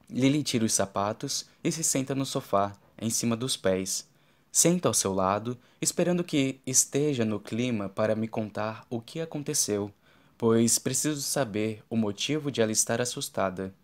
Lily 0.09 0.45
tira 0.45 0.65
os 0.65 0.73
sapatos 0.73 1.47
e 1.65 1.73
se 1.73 1.83
senta 1.83 2.15
no 2.15 2.25
sofá, 2.25 2.77
em 2.97 3.11
cima 3.11 3.37
dos 3.37 3.57
pés. 3.57 4.12
Senta 4.55 4.87
ao 4.87 4.93
seu 4.93 5.15
lado, 5.15 5.59
esperando 5.81 6.23
que 6.23 6.61
esteja 6.67 7.25
no 7.25 7.41
clima 7.41 7.89
para 7.89 8.15
me 8.15 8.29
contar 8.29 8.87
o 8.91 9.01
que 9.01 9.19
aconteceu, 9.19 9.91
pois 10.37 10.79
preciso 10.79 11.23
saber 11.23 11.83
o 11.89 11.97
motivo 11.97 12.51
de 12.53 12.61
ela 12.61 12.71
estar 12.71 13.01
assustada. 13.01 13.75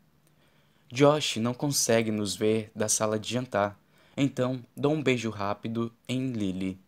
Josh 0.93 1.39
não 1.39 1.55
consegue 1.55 2.11
nos 2.11 2.37
ver 2.37 2.71
da 2.77 2.87
sala 2.87 3.19
de 3.19 3.33
jantar, 3.33 3.81
então 4.15 4.63
dou 4.77 4.93
um 4.93 5.03
beijo 5.03 5.31
rápido 5.31 5.91
em 6.07 6.33
Lily. 6.33 6.79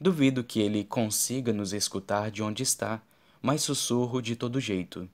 Duvido 0.00 0.44
que 0.44 0.60
ele 0.60 0.84
consiga 0.84 1.52
nos 1.52 1.72
escutar 1.72 2.30
de 2.30 2.40
onde 2.40 2.62
está, 2.62 3.02
mas 3.42 3.62
sussurro 3.62 4.22
de 4.22 4.36
todo 4.36 4.60
jeito. 4.60 5.10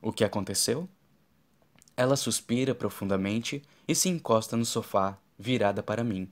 O 0.00 0.10
que 0.10 0.24
aconteceu? 0.24 0.88
Ela 1.94 2.16
suspira 2.16 2.74
profundamente 2.74 3.62
e 3.86 3.94
se 3.94 4.08
encosta 4.08 4.56
no 4.56 4.64
sofá, 4.64 5.18
virada 5.38 5.82
para 5.82 6.02
mim. 6.02 6.30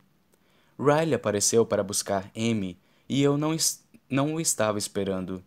Riley 0.79 1.15
apareceu 1.15 1.65
para 1.65 1.85
buscar 1.85 2.31
Amy 2.37 2.79
e 3.09 3.23
eu 3.23 3.37
não, 3.37 3.57
não 4.09 4.35
o 4.35 4.41
estava 4.41 4.79
esperando. 4.79 5.43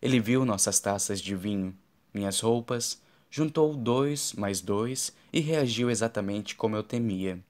Ele 0.00 0.20
viu 0.20 0.44
nossas 0.44 0.78
taças 0.78 1.20
de 1.20 1.34
vinho, 1.34 1.76
minhas 2.12 2.40
roupas, 2.40 3.00
juntou 3.30 3.74
dois 3.74 4.32
mais 4.34 4.60
dois 4.60 5.12
e 5.32 5.40
reagiu 5.40 5.90
exatamente 5.90 6.54
como 6.54 6.76
eu 6.76 6.82
temia. 6.82 7.42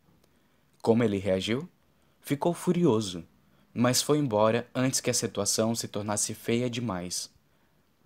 Como 0.81 1.03
ele 1.03 1.19
reagiu? 1.19 1.69
Ficou 2.21 2.55
furioso, 2.55 3.25
mas 3.75 4.03
foi 4.03 4.19
embora 4.19 4.69
antes 4.75 5.01
que 5.01 5.11
a 5.11 5.15
situação 5.15 5.75
se 5.75 5.89
tornasse 5.89 6.35
feia 6.35 6.71
demais. 6.71 7.31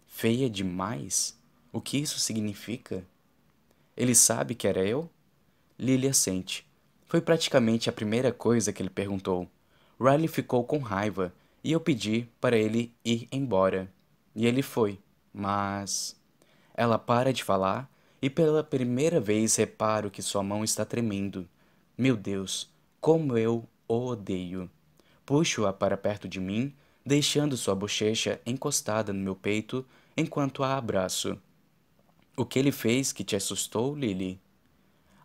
Feia 0.06 0.48
demais? 0.48 1.38
O 1.72 1.80
que 1.80 1.98
isso 1.98 2.18
significa? 2.18 3.04
Ele 3.96 4.14
sabe 4.14 4.54
que 4.54 4.66
era 4.66 4.84
eu? 4.84 5.08
Lilia 5.78 6.12
sente. 6.12 6.69
Foi 7.10 7.20
praticamente 7.20 7.90
a 7.90 7.92
primeira 7.92 8.32
coisa 8.32 8.72
que 8.72 8.80
ele 8.80 8.88
perguntou. 8.88 9.50
Riley 10.00 10.28
ficou 10.28 10.62
com 10.62 10.78
raiva 10.78 11.34
e 11.64 11.72
eu 11.72 11.80
pedi 11.80 12.28
para 12.40 12.56
ele 12.56 12.94
ir 13.04 13.26
embora. 13.32 13.92
E 14.32 14.46
ele 14.46 14.62
foi, 14.62 14.96
mas. 15.34 16.16
Ela 16.72 17.00
para 17.00 17.32
de 17.32 17.42
falar 17.42 17.90
e 18.22 18.30
pela 18.30 18.62
primeira 18.62 19.18
vez 19.18 19.56
reparo 19.56 20.08
que 20.08 20.22
sua 20.22 20.44
mão 20.44 20.62
está 20.62 20.84
tremendo. 20.84 21.48
Meu 21.98 22.16
Deus, 22.16 22.70
como 23.00 23.36
eu 23.36 23.68
o 23.88 24.06
odeio. 24.06 24.70
Puxo-a 25.26 25.72
para 25.72 25.96
perto 25.96 26.28
de 26.28 26.38
mim, 26.38 26.72
deixando 27.04 27.56
sua 27.56 27.74
bochecha 27.74 28.40
encostada 28.46 29.12
no 29.12 29.18
meu 29.18 29.34
peito 29.34 29.84
enquanto 30.16 30.62
a 30.62 30.76
abraço. 30.76 31.36
O 32.36 32.46
que 32.46 32.56
ele 32.56 32.70
fez 32.70 33.12
que 33.12 33.24
te 33.24 33.34
assustou, 33.34 33.96
Lily? 33.96 34.40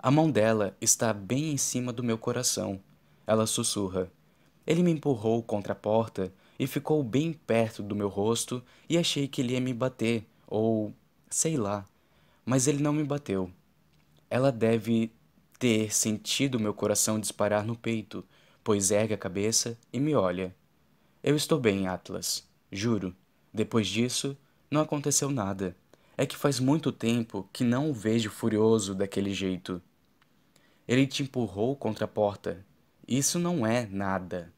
A 0.05 0.11
mão 0.11 0.29
dela 0.29 0.77
está 0.79 1.11
bem 1.11 1.53
em 1.53 1.57
cima 1.57 1.91
do 1.91 2.03
meu 2.03 2.15
coração. 2.15 2.79
Ela 3.25 3.47
sussurra. 3.47 4.11
Ele 4.67 4.83
me 4.83 4.91
empurrou 4.91 5.41
contra 5.41 5.73
a 5.73 5.75
porta 5.75 6.31
e 6.59 6.67
ficou 6.67 7.01
bem 7.01 7.33
perto 7.33 7.81
do 7.81 7.95
meu 7.95 8.07
rosto 8.07 8.63
e 8.87 8.99
achei 8.99 9.27
que 9.27 9.41
ele 9.41 9.53
ia 9.53 9.59
me 9.59 9.73
bater, 9.73 10.23
ou 10.45 10.93
sei 11.27 11.57
lá. 11.57 11.87
Mas 12.45 12.67
ele 12.67 12.83
não 12.83 12.93
me 12.93 13.03
bateu. 13.03 13.51
Ela 14.29 14.51
deve 14.51 15.11
ter 15.57 15.91
sentido 15.91 16.59
meu 16.59 16.75
coração 16.75 17.19
disparar 17.19 17.65
no 17.65 17.75
peito, 17.75 18.23
pois 18.63 18.91
ergue 18.91 19.15
a 19.15 19.17
cabeça 19.17 19.75
e 19.91 19.99
me 19.99 20.13
olha. 20.13 20.55
Eu 21.23 21.35
estou 21.35 21.59
bem, 21.59 21.87
Atlas. 21.87 22.47
Juro. 22.71 23.15
Depois 23.51 23.87
disso, 23.87 24.37
não 24.69 24.81
aconteceu 24.81 25.31
nada. 25.31 25.75
É 26.15 26.27
que 26.27 26.37
faz 26.37 26.59
muito 26.59 26.91
tempo 26.91 27.49
que 27.51 27.63
não 27.63 27.89
o 27.89 27.93
vejo 27.93 28.29
furioso 28.29 28.93
daquele 28.93 29.33
jeito. 29.33 29.81
Ele 30.87 31.07
te 31.07 31.23
empurrou 31.23 31.75
contra 31.75 32.05
a 32.05 32.07
porta. 32.07 32.65
Isso 33.07 33.39
não 33.39 33.65
é 33.65 33.87
nada. 33.87 34.53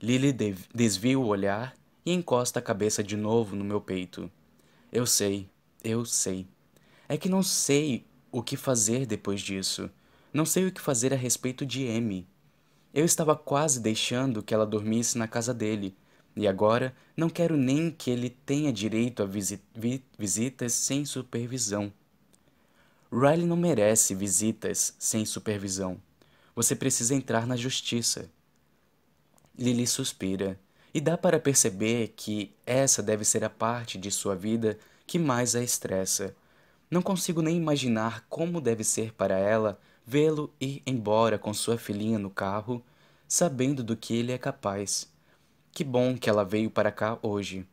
Lily 0.00 0.32
desvia 0.74 1.18
o 1.18 1.26
olhar 1.26 1.74
e 2.04 2.12
encosta 2.12 2.58
a 2.58 2.62
cabeça 2.62 3.02
de 3.02 3.16
novo 3.16 3.56
no 3.56 3.64
meu 3.64 3.80
peito. 3.80 4.30
Eu 4.92 5.06
sei, 5.06 5.48
eu 5.82 6.04
sei. 6.04 6.46
É 7.08 7.16
que 7.16 7.28
não 7.28 7.42
sei 7.42 8.04
o 8.30 8.42
que 8.42 8.56
fazer 8.56 9.06
depois 9.06 9.40
disso. 9.40 9.90
Não 10.32 10.44
sei 10.44 10.66
o 10.66 10.72
que 10.72 10.80
fazer 10.80 11.12
a 11.12 11.16
respeito 11.16 11.64
de 11.64 11.88
Amy. 11.88 12.26
Eu 12.92 13.04
estava 13.04 13.34
quase 13.34 13.80
deixando 13.80 14.42
que 14.42 14.54
ela 14.54 14.66
dormisse 14.66 15.18
na 15.18 15.26
casa 15.26 15.52
dele, 15.52 15.96
e 16.34 16.46
agora 16.46 16.94
não 17.16 17.28
quero 17.28 17.56
nem 17.56 17.90
que 17.90 18.10
ele 18.10 18.30
tenha 18.30 18.72
direito 18.72 19.22
a 19.22 19.26
visi 19.26 19.60
vi 19.74 20.04
visitas 20.18 20.72
sem 20.74 21.04
supervisão. 21.04 21.92
Riley 23.18 23.46
não 23.46 23.56
merece 23.56 24.14
visitas 24.14 24.94
sem 24.98 25.24
supervisão. 25.24 25.96
Você 26.54 26.76
precisa 26.76 27.14
entrar 27.14 27.46
na 27.46 27.56
justiça. 27.56 28.28
Lily 29.58 29.86
suspira, 29.86 30.60
e 30.92 31.00
dá 31.00 31.16
para 31.16 31.40
perceber 31.40 32.12
que 32.14 32.54
essa 32.66 33.02
deve 33.02 33.24
ser 33.24 33.42
a 33.42 33.48
parte 33.48 33.96
de 33.96 34.10
sua 34.10 34.36
vida 34.36 34.78
que 35.06 35.18
mais 35.18 35.56
a 35.56 35.62
estressa. 35.62 36.36
Não 36.90 37.00
consigo 37.00 37.40
nem 37.40 37.56
imaginar 37.56 38.26
como 38.28 38.60
deve 38.60 38.84
ser 38.84 39.14
para 39.14 39.38
ela 39.38 39.80
vê-lo 40.06 40.52
ir 40.60 40.82
embora 40.86 41.38
com 41.38 41.54
sua 41.54 41.78
filhinha 41.78 42.18
no 42.18 42.28
carro, 42.28 42.84
sabendo 43.26 43.82
do 43.82 43.96
que 43.96 44.14
ele 44.14 44.30
é 44.30 44.36
capaz. 44.36 45.10
Que 45.72 45.82
bom 45.82 46.18
que 46.18 46.28
ela 46.28 46.44
veio 46.44 46.70
para 46.70 46.92
cá 46.92 47.18
hoje. 47.22 47.66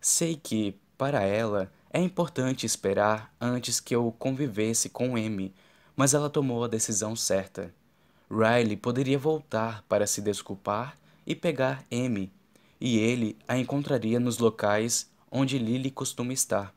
Sei 0.00 0.34
que, 0.34 0.76
para 0.98 1.22
ela, 1.22 1.72
é 1.94 2.00
importante 2.00 2.66
esperar 2.66 3.32
antes 3.40 3.78
que 3.78 3.94
eu 3.94 4.12
convivesse 4.18 4.88
com 4.88 5.16
M, 5.16 5.54
mas 5.94 6.12
ela 6.12 6.28
tomou 6.28 6.64
a 6.64 6.68
decisão 6.68 7.14
certa. 7.14 7.72
Riley 8.28 8.76
poderia 8.76 9.16
voltar 9.16 9.84
para 9.88 10.04
se 10.04 10.20
desculpar 10.20 10.98
e 11.24 11.36
pegar 11.36 11.84
M, 11.88 12.32
e 12.80 12.98
ele 12.98 13.38
a 13.46 13.56
encontraria 13.56 14.18
nos 14.18 14.38
locais 14.38 15.08
onde 15.30 15.56
Lily 15.56 15.88
costuma 15.88 16.32
estar. 16.32 16.74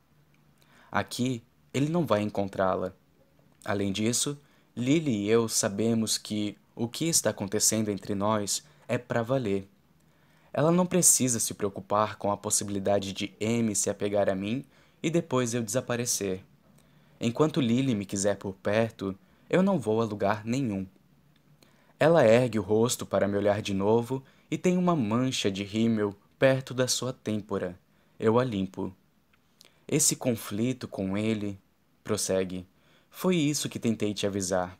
Aqui, 0.91 1.41
ele 1.73 1.89
não 1.89 2.05
vai 2.05 2.21
encontrá-la. 2.21 2.93
Além 3.65 3.91
disso, 3.91 4.39
Lily 4.75 5.23
e 5.23 5.29
eu 5.29 5.49
sabemos 5.49 6.19
que 6.19 6.55
o 6.75 6.87
que 6.87 7.05
está 7.05 7.31
acontecendo 7.31 7.89
entre 7.89 8.13
nós 8.13 8.63
é 8.87 8.99
para 8.99 9.23
valer. 9.23 9.67
Ela 10.53 10.71
não 10.71 10.85
precisa 10.85 11.39
se 11.39 11.55
preocupar 11.55 12.17
com 12.17 12.31
a 12.31 12.37
possibilidade 12.37 13.13
de 13.13 13.33
M 13.39 13.73
se 13.73 13.89
apegar 13.89 14.29
a 14.29 14.35
mim 14.35 14.63
e 15.01 15.09
depois 15.09 15.53
eu 15.53 15.61
desaparecer. 15.61 16.43
Enquanto 17.19 17.61
Lily 17.61 17.95
me 17.95 18.05
quiser 18.05 18.35
por 18.37 18.53
perto, 18.53 19.17
eu 19.49 19.63
não 19.63 19.79
vou 19.79 20.01
a 20.01 20.05
lugar 20.05 20.45
nenhum. 20.45 20.85
Ela 21.99 22.25
ergue 22.25 22.59
o 22.59 22.61
rosto 22.61 23.05
para 23.05 23.27
me 23.27 23.37
olhar 23.37 23.61
de 23.61 23.73
novo 23.73 24.23
e 24.51 24.57
tem 24.57 24.77
uma 24.77 24.95
mancha 24.95 25.49
de 25.49 25.63
rímel 25.63 26.15
perto 26.37 26.73
da 26.73 26.87
sua 26.87 27.11
têmpora. 27.11 27.77
Eu 28.19 28.37
a 28.39 28.43
limpo. 28.43 28.93
Esse 29.87 30.15
conflito 30.15 30.87
com 30.87 31.17
ele, 31.17 31.57
prossegue, 32.03 32.67
foi 33.09 33.35
isso 33.35 33.69
que 33.69 33.79
tentei 33.79 34.13
te 34.13 34.27
avisar. 34.27 34.77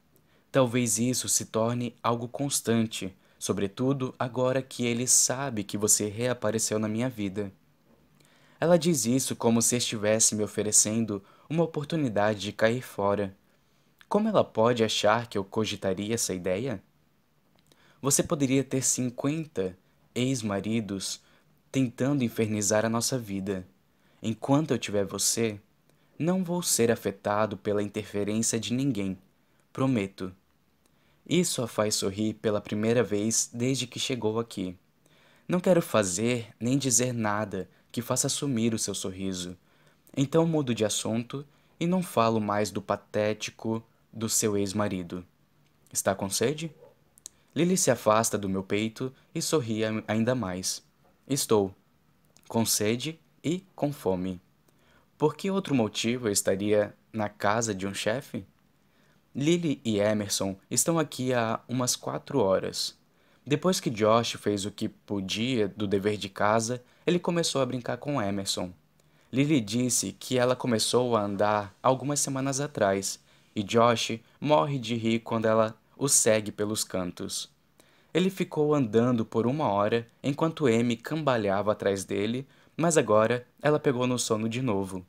Talvez 0.52 1.00
isso 1.00 1.28
se 1.28 1.46
torne 1.46 1.96
algo 2.04 2.28
constante, 2.28 3.16
sobretudo 3.40 4.14
agora 4.20 4.62
que 4.62 4.86
ele 4.86 5.08
sabe 5.08 5.64
que 5.64 5.78
você 5.78 6.08
reapareceu 6.08 6.78
na 6.78 6.88
minha 6.88 7.10
vida. 7.10 7.52
Ela 8.60 8.78
diz 8.78 9.06
isso 9.06 9.36
como 9.36 9.62
se 9.62 9.76
estivesse 9.76 10.36
me 10.36 10.44
oferecendo 10.44 11.24
uma 11.50 11.64
oportunidade 11.64 12.40
de 12.40 12.52
cair 12.52 12.82
fora. 12.82 13.36
Como 14.10 14.28
ela 14.28 14.44
pode 14.44 14.84
achar 14.84 15.28
que 15.28 15.38
eu 15.38 15.44
cogitaria 15.44 16.16
essa 16.16 16.34
ideia? 16.34 16.82
Você 18.02 18.24
poderia 18.24 18.64
ter 18.64 18.82
cinquenta 18.82 19.78
ex-maridos 20.16 21.22
tentando 21.72 22.24
infernizar 22.24 22.86
a 22.86 22.90
nossa 22.90 23.18
vida. 23.18 23.68
Enquanto 24.22 24.72
eu 24.72 24.80
tiver 24.80 25.06
você, 25.06 25.60
não 26.18 26.44
vou 26.44 26.64
ser 26.64 26.92
afetado 26.92 27.58
pela 27.58 27.84
interferência 27.84 28.60
de 28.60 28.74
ninguém. 28.74 29.18
Prometo. 29.72 30.34
Isso 31.30 31.62
a 31.62 31.68
faz 31.68 31.96
sorrir 31.96 32.34
pela 32.36 32.62
primeira 32.62 33.04
vez 33.04 33.50
desde 33.54 33.86
que 33.86 34.00
chegou 34.00 34.40
aqui. 34.40 34.76
Não 35.48 35.60
quero 35.60 35.82
fazer 35.82 36.56
nem 36.60 36.78
dizer 36.78 37.14
nada 37.14 37.70
que 37.92 38.02
faça 38.02 38.30
sumir 38.30 38.74
o 38.74 38.80
seu 38.80 38.94
sorriso. 38.94 39.58
Então 40.16 40.46
mudo 40.46 40.74
de 40.74 40.86
assunto 40.86 41.46
e 41.80 41.86
não 41.86 42.02
falo 42.02 42.40
mais 42.40 42.72
do 42.72 42.82
patético 42.82 43.84
do 44.12 44.28
seu 44.28 44.58
ex-marido. 44.58 45.26
Está 45.92 46.16
com 46.16 46.30
sede? 46.30 46.72
Lily 47.56 47.78
se 47.78 47.90
afasta 47.90 48.38
do 48.38 48.50
meu 48.50 48.64
peito 48.64 49.14
e 49.34 49.42
sorri 49.42 49.82
ainda 50.08 50.36
mais. 50.36 50.84
Estou 51.28 51.74
com 52.48 52.66
sede 52.66 53.20
e 53.44 53.64
com 53.76 53.92
fome. 53.92 54.40
Por 55.18 55.36
que 55.36 55.50
outro 55.50 55.74
motivo 55.74 56.28
eu 56.28 56.32
estaria 56.32 56.96
na 57.12 57.30
casa 57.30 57.74
de 57.74 57.88
um 57.88 57.94
chefe? 57.94 58.46
Lily 59.36 59.82
e 59.84 60.00
Emerson 60.00 60.56
estão 60.70 60.98
aqui 60.98 61.34
há 61.34 61.60
umas 61.68 61.96
quatro 61.96 62.40
horas. 62.40 62.98
Depois 63.48 63.80
que 63.80 63.90
Josh 63.90 64.34
fez 64.34 64.66
o 64.66 64.72
que 64.72 64.90
podia 64.90 65.70
do 65.70 65.88
dever 65.88 66.18
de 66.18 66.28
casa, 66.28 66.84
ele 67.06 67.18
começou 67.18 67.62
a 67.62 67.66
brincar 67.66 67.96
com 67.96 68.22
Emerson. 68.22 68.74
Lily 69.32 69.62
disse 69.62 70.12
que 70.12 70.38
ela 70.38 70.54
começou 70.54 71.16
a 71.16 71.22
andar 71.22 71.74
algumas 71.82 72.20
semanas 72.20 72.60
atrás 72.60 73.22
e 73.56 73.64
Josh 73.64 74.20
morre 74.38 74.78
de 74.78 74.96
rir 74.96 75.20
quando 75.20 75.46
ela 75.46 75.78
o 75.96 76.10
segue 76.10 76.52
pelos 76.52 76.84
cantos. 76.84 77.50
Ele 78.14 78.30
ficou 78.30 78.76
andando 78.76 79.24
por 79.24 79.48
uma 79.48 79.70
hora 79.70 80.06
enquanto 80.22 80.68
Amy 80.68 80.98
cambalhava 80.98 81.72
atrás 81.72 82.04
dele, 82.04 82.46
mas 82.76 82.98
agora 82.98 83.48
ela 83.62 83.80
pegou 83.80 84.06
no 84.06 84.20
sono 84.20 84.50
de 84.50 84.62
novo. 84.62 85.06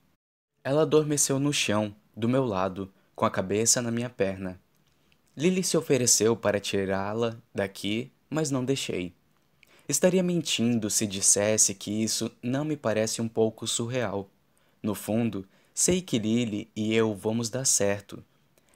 Ela 0.62 0.82
adormeceu 0.82 1.40
no 1.40 1.52
chão, 1.52 1.92
do 2.16 2.28
meu 2.28 2.44
lado, 2.44 2.88
com 3.16 3.24
a 3.24 3.30
cabeça 3.32 3.82
na 3.82 3.90
minha 3.90 4.08
perna. 4.08 4.60
Lily 5.36 5.64
se 5.64 5.76
ofereceu 5.76 6.36
para 6.36 6.60
tirá-la 6.60 7.36
daqui 7.52 8.12
mas 8.28 8.50
não 8.50 8.64
deixei. 8.64 9.12
Estaria 9.88 10.22
mentindo 10.22 10.90
se 10.90 11.06
dissesse 11.06 11.74
que 11.74 11.90
isso 11.90 12.30
não 12.42 12.64
me 12.64 12.76
parece 12.76 13.22
um 13.22 13.28
pouco 13.28 13.66
surreal. 13.66 14.28
No 14.82 14.94
fundo, 14.94 15.46
sei 15.74 16.02
que 16.02 16.18
Lily 16.18 16.68
e 16.76 16.94
eu 16.94 17.14
vamos 17.14 17.48
dar 17.48 17.64
certo. 17.64 18.22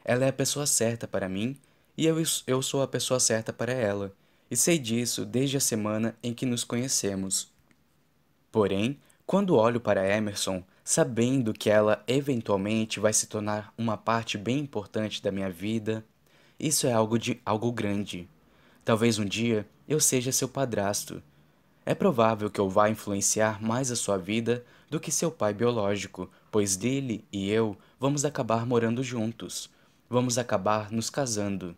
Ela 0.05 0.25
é 0.25 0.29
a 0.29 0.33
pessoa 0.33 0.67
certa 0.67 1.07
para 1.07 1.29
mim 1.29 1.57
e 1.97 2.07
eu, 2.07 2.17
eu 2.47 2.63
sou 2.63 2.83
a 2.83 2.89
pessoa 2.89 3.21
certa 3.21 3.53
para 3.53 3.73
ela, 3.73 4.15
e 4.51 4.57
sei 4.57 4.79
disso 4.79 5.25
desde 5.25 5.57
a 5.57 5.61
semana 5.61 6.17
em 6.23 6.33
que 6.33 6.47
nos 6.47 6.65
conhecemos. 6.65 7.51
Porém, 8.51 8.99
quando 9.27 9.57
olho 9.57 9.81
para 9.81 10.09
Emerson, 10.09 10.63
sabendo 10.85 11.53
que 11.53 11.71
ela 11.71 12.03
eventualmente 12.07 13.01
vai 13.01 13.13
se 13.13 13.27
tornar 13.27 13.73
uma 13.79 13.97
parte 13.97 14.37
bem 14.37 14.59
importante 14.59 15.23
da 15.23 15.33
minha 15.33 15.51
vida, 15.51 16.05
isso 16.59 16.87
é 16.87 16.93
algo 16.93 17.19
de 17.19 17.41
algo 17.45 17.71
grande. 17.73 18.29
Talvez 18.85 19.17
um 19.17 19.25
dia 19.25 19.65
eu 19.87 20.01
seja 20.01 20.33
seu 20.33 20.49
padrasto. 20.49 21.23
É 21.87 21.95
provável 21.95 22.51
que 22.51 22.61
eu 22.61 22.69
vá 22.69 22.91
influenciar 22.91 23.63
mais 23.63 23.93
a 23.93 23.97
sua 23.97 24.17
vida 24.19 24.65
do 24.91 24.99
que 24.99 25.13
seu 25.13 25.31
pai 25.31 25.55
biológico, 25.55 26.29
pois 26.51 26.77
dele 26.77 27.25
e 27.33 27.49
eu 27.49 27.77
vamos 28.01 28.25
acabar 28.25 28.67
morando 28.67 29.01
juntos. 29.01 29.71
Vamos 30.11 30.37
acabar 30.37 30.91
nos 30.91 31.09
casando. 31.09 31.77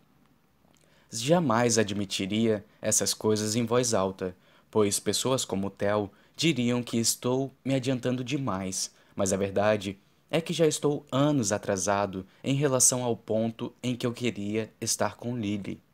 Jamais 1.11 1.77
admitiria 1.77 2.65
essas 2.81 3.13
coisas 3.13 3.55
em 3.55 3.65
voz 3.65 3.93
alta, 3.93 4.35
pois 4.71 4.99
pessoas 4.99 5.45
como 5.45 5.69
Tel 5.69 6.11
diriam 6.35 6.81
que 6.81 6.97
estou 6.97 7.53
me 7.63 7.75
adiantando 7.75 8.23
demais, 8.23 8.91
mas 9.15 9.31
a 9.31 9.37
verdade 9.37 9.99
é 10.29 10.41
que 10.41 10.53
já 10.53 10.65
estou 10.65 11.05
anos 11.11 11.51
atrasado 11.51 12.25
em 12.43 12.55
relação 12.55 13.03
ao 13.03 13.15
ponto 13.15 13.71
em 13.81 13.95
que 13.95 14.07
eu 14.07 14.11
queria 14.11 14.73
estar 14.81 15.15
com 15.17 15.37
Lily 15.37 15.84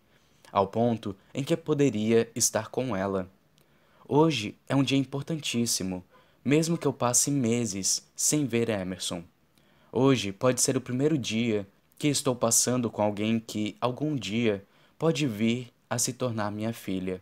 ao 0.51 0.67
ponto 0.67 1.15
em 1.33 1.43
que 1.43 1.55
poderia 1.55 2.29
estar 2.35 2.69
com 2.69 2.95
ela. 2.95 3.29
Hoje 4.07 4.57
é 4.67 4.75
um 4.75 4.83
dia 4.83 4.97
importantíssimo, 4.97 6.03
mesmo 6.43 6.77
que 6.77 6.85
eu 6.85 6.93
passe 6.93 7.31
meses 7.31 8.05
sem 8.15 8.45
ver 8.45 8.69
Emerson. 8.69 9.23
Hoje 9.91 10.31
pode 10.31 10.61
ser 10.61 10.75
o 10.75 10.81
primeiro 10.81 11.17
dia 11.17 11.67
que 11.97 12.07
estou 12.07 12.35
passando 12.35 12.89
com 12.89 13.01
alguém 13.01 13.39
que 13.39 13.77
algum 13.79 14.15
dia 14.15 14.65
pode 14.97 15.27
vir 15.27 15.71
a 15.89 15.97
se 15.97 16.13
tornar 16.13 16.51
minha 16.51 16.73
filha. 16.73 17.21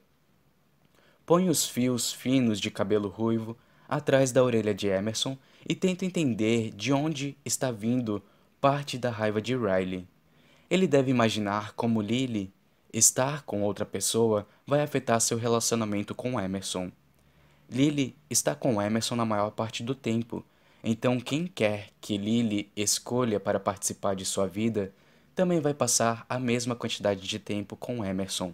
Ponho 1.25 1.51
os 1.51 1.67
fios 1.67 2.11
finos 2.11 2.59
de 2.59 2.71
cabelo 2.71 3.07
ruivo 3.07 3.57
atrás 3.87 4.31
da 4.31 4.43
orelha 4.43 4.73
de 4.73 4.87
Emerson 4.87 5.37
e 5.67 5.75
tento 5.75 6.03
entender 6.03 6.71
de 6.71 6.93
onde 6.93 7.37
está 7.43 7.71
vindo 7.71 8.23
parte 8.61 8.97
da 8.97 9.09
raiva 9.09 9.41
de 9.41 9.55
Riley. 9.55 10.07
Ele 10.69 10.87
deve 10.87 11.11
imaginar 11.11 11.73
como 11.73 12.01
Lily 12.01 12.53
Estar 12.91 13.43
com 13.43 13.61
outra 13.61 13.85
pessoa 13.85 14.47
vai 14.65 14.81
afetar 14.81 15.21
seu 15.21 15.37
relacionamento 15.37 16.15
com 16.15 16.39
Emerson. 16.39 16.91
Lily 17.69 18.15
está 18.29 18.55
com 18.55 18.81
Emerson 18.81 19.15
na 19.15 19.25
maior 19.25 19.51
parte 19.51 19.83
do 19.83 19.93
tempo, 19.93 20.43
então 20.83 21.19
quem 21.19 21.45
quer 21.45 21.89
que 22.01 22.17
Lily 22.17 22.71
escolha 22.75 23.39
para 23.39 23.59
participar 23.59 24.15
de 24.15 24.25
sua 24.25 24.47
vida 24.47 24.91
também 25.35 25.59
vai 25.59 25.73
passar 25.73 26.25
a 26.27 26.39
mesma 26.39 26.75
quantidade 26.75 27.27
de 27.27 27.37
tempo 27.37 27.75
com 27.75 28.03
Emerson. 28.03 28.53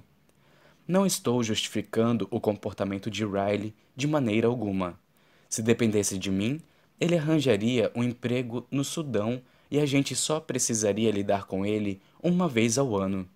Não 0.86 1.06
estou 1.06 1.42
justificando 1.42 2.28
o 2.30 2.40
comportamento 2.40 3.10
de 3.10 3.26
Riley 3.26 3.74
de 3.96 4.06
maneira 4.06 4.48
alguma. 4.48 5.00
Se 5.48 5.64
dependesse 5.64 6.18
de 6.18 6.30
mim, 6.30 6.62
ele 7.00 7.18
arranjaria 7.18 7.90
um 7.96 8.04
emprego 8.04 8.68
no 8.70 8.84
Sudão 8.84 9.42
e 9.72 9.80
a 9.80 9.86
gente 9.86 10.14
só 10.14 10.42
precisaria 10.42 11.10
lidar 11.10 11.46
com 11.46 11.66
ele 11.66 12.02
uma 12.22 12.50
vez 12.50 12.78
ao 12.78 12.96
ano. 12.96 13.28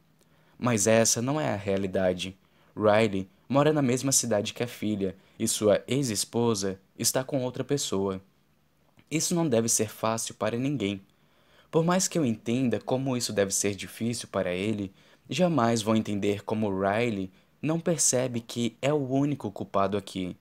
Mas 0.60 0.86
essa 0.86 1.22
não 1.22 1.40
é 1.40 1.54
a 1.54 1.56
realidade. 1.56 2.38
Riley 2.76 3.30
mora 3.48 3.72
na 3.72 3.82
mesma 3.82 4.12
cidade 4.12 4.54
que 4.54 4.62
a 4.62 4.68
filha 4.68 5.16
e 5.40 5.48
sua 5.48 5.82
ex-esposa 5.88 6.80
está 6.98 7.24
com 7.24 7.42
outra 7.42 7.64
pessoa. 7.64 8.22
Isso 9.10 9.34
não 9.34 9.48
deve 9.48 9.70
ser 9.70 9.90
fácil 9.90 10.36
para 10.36 10.58
ninguém. 10.58 11.02
Por 11.72 11.84
mais 11.84 12.08
que 12.08 12.20
eu 12.20 12.26
entenda 12.26 12.80
como 12.80 13.16
isso 13.16 13.32
deve 13.32 13.52
ser 13.52 13.74
difícil 13.74 14.28
para 14.28 14.54
ele, 14.54 14.94
jamais 15.30 15.82
vou 15.82 15.96
entender 15.96 16.44
como 16.44 16.70
Riley 16.70 17.32
não 17.62 17.80
percebe 17.80 18.42
que 18.42 18.78
é 18.82 18.92
o 18.92 19.08
único 19.08 19.52
culpado 19.52 19.98
aqui. 19.98 20.36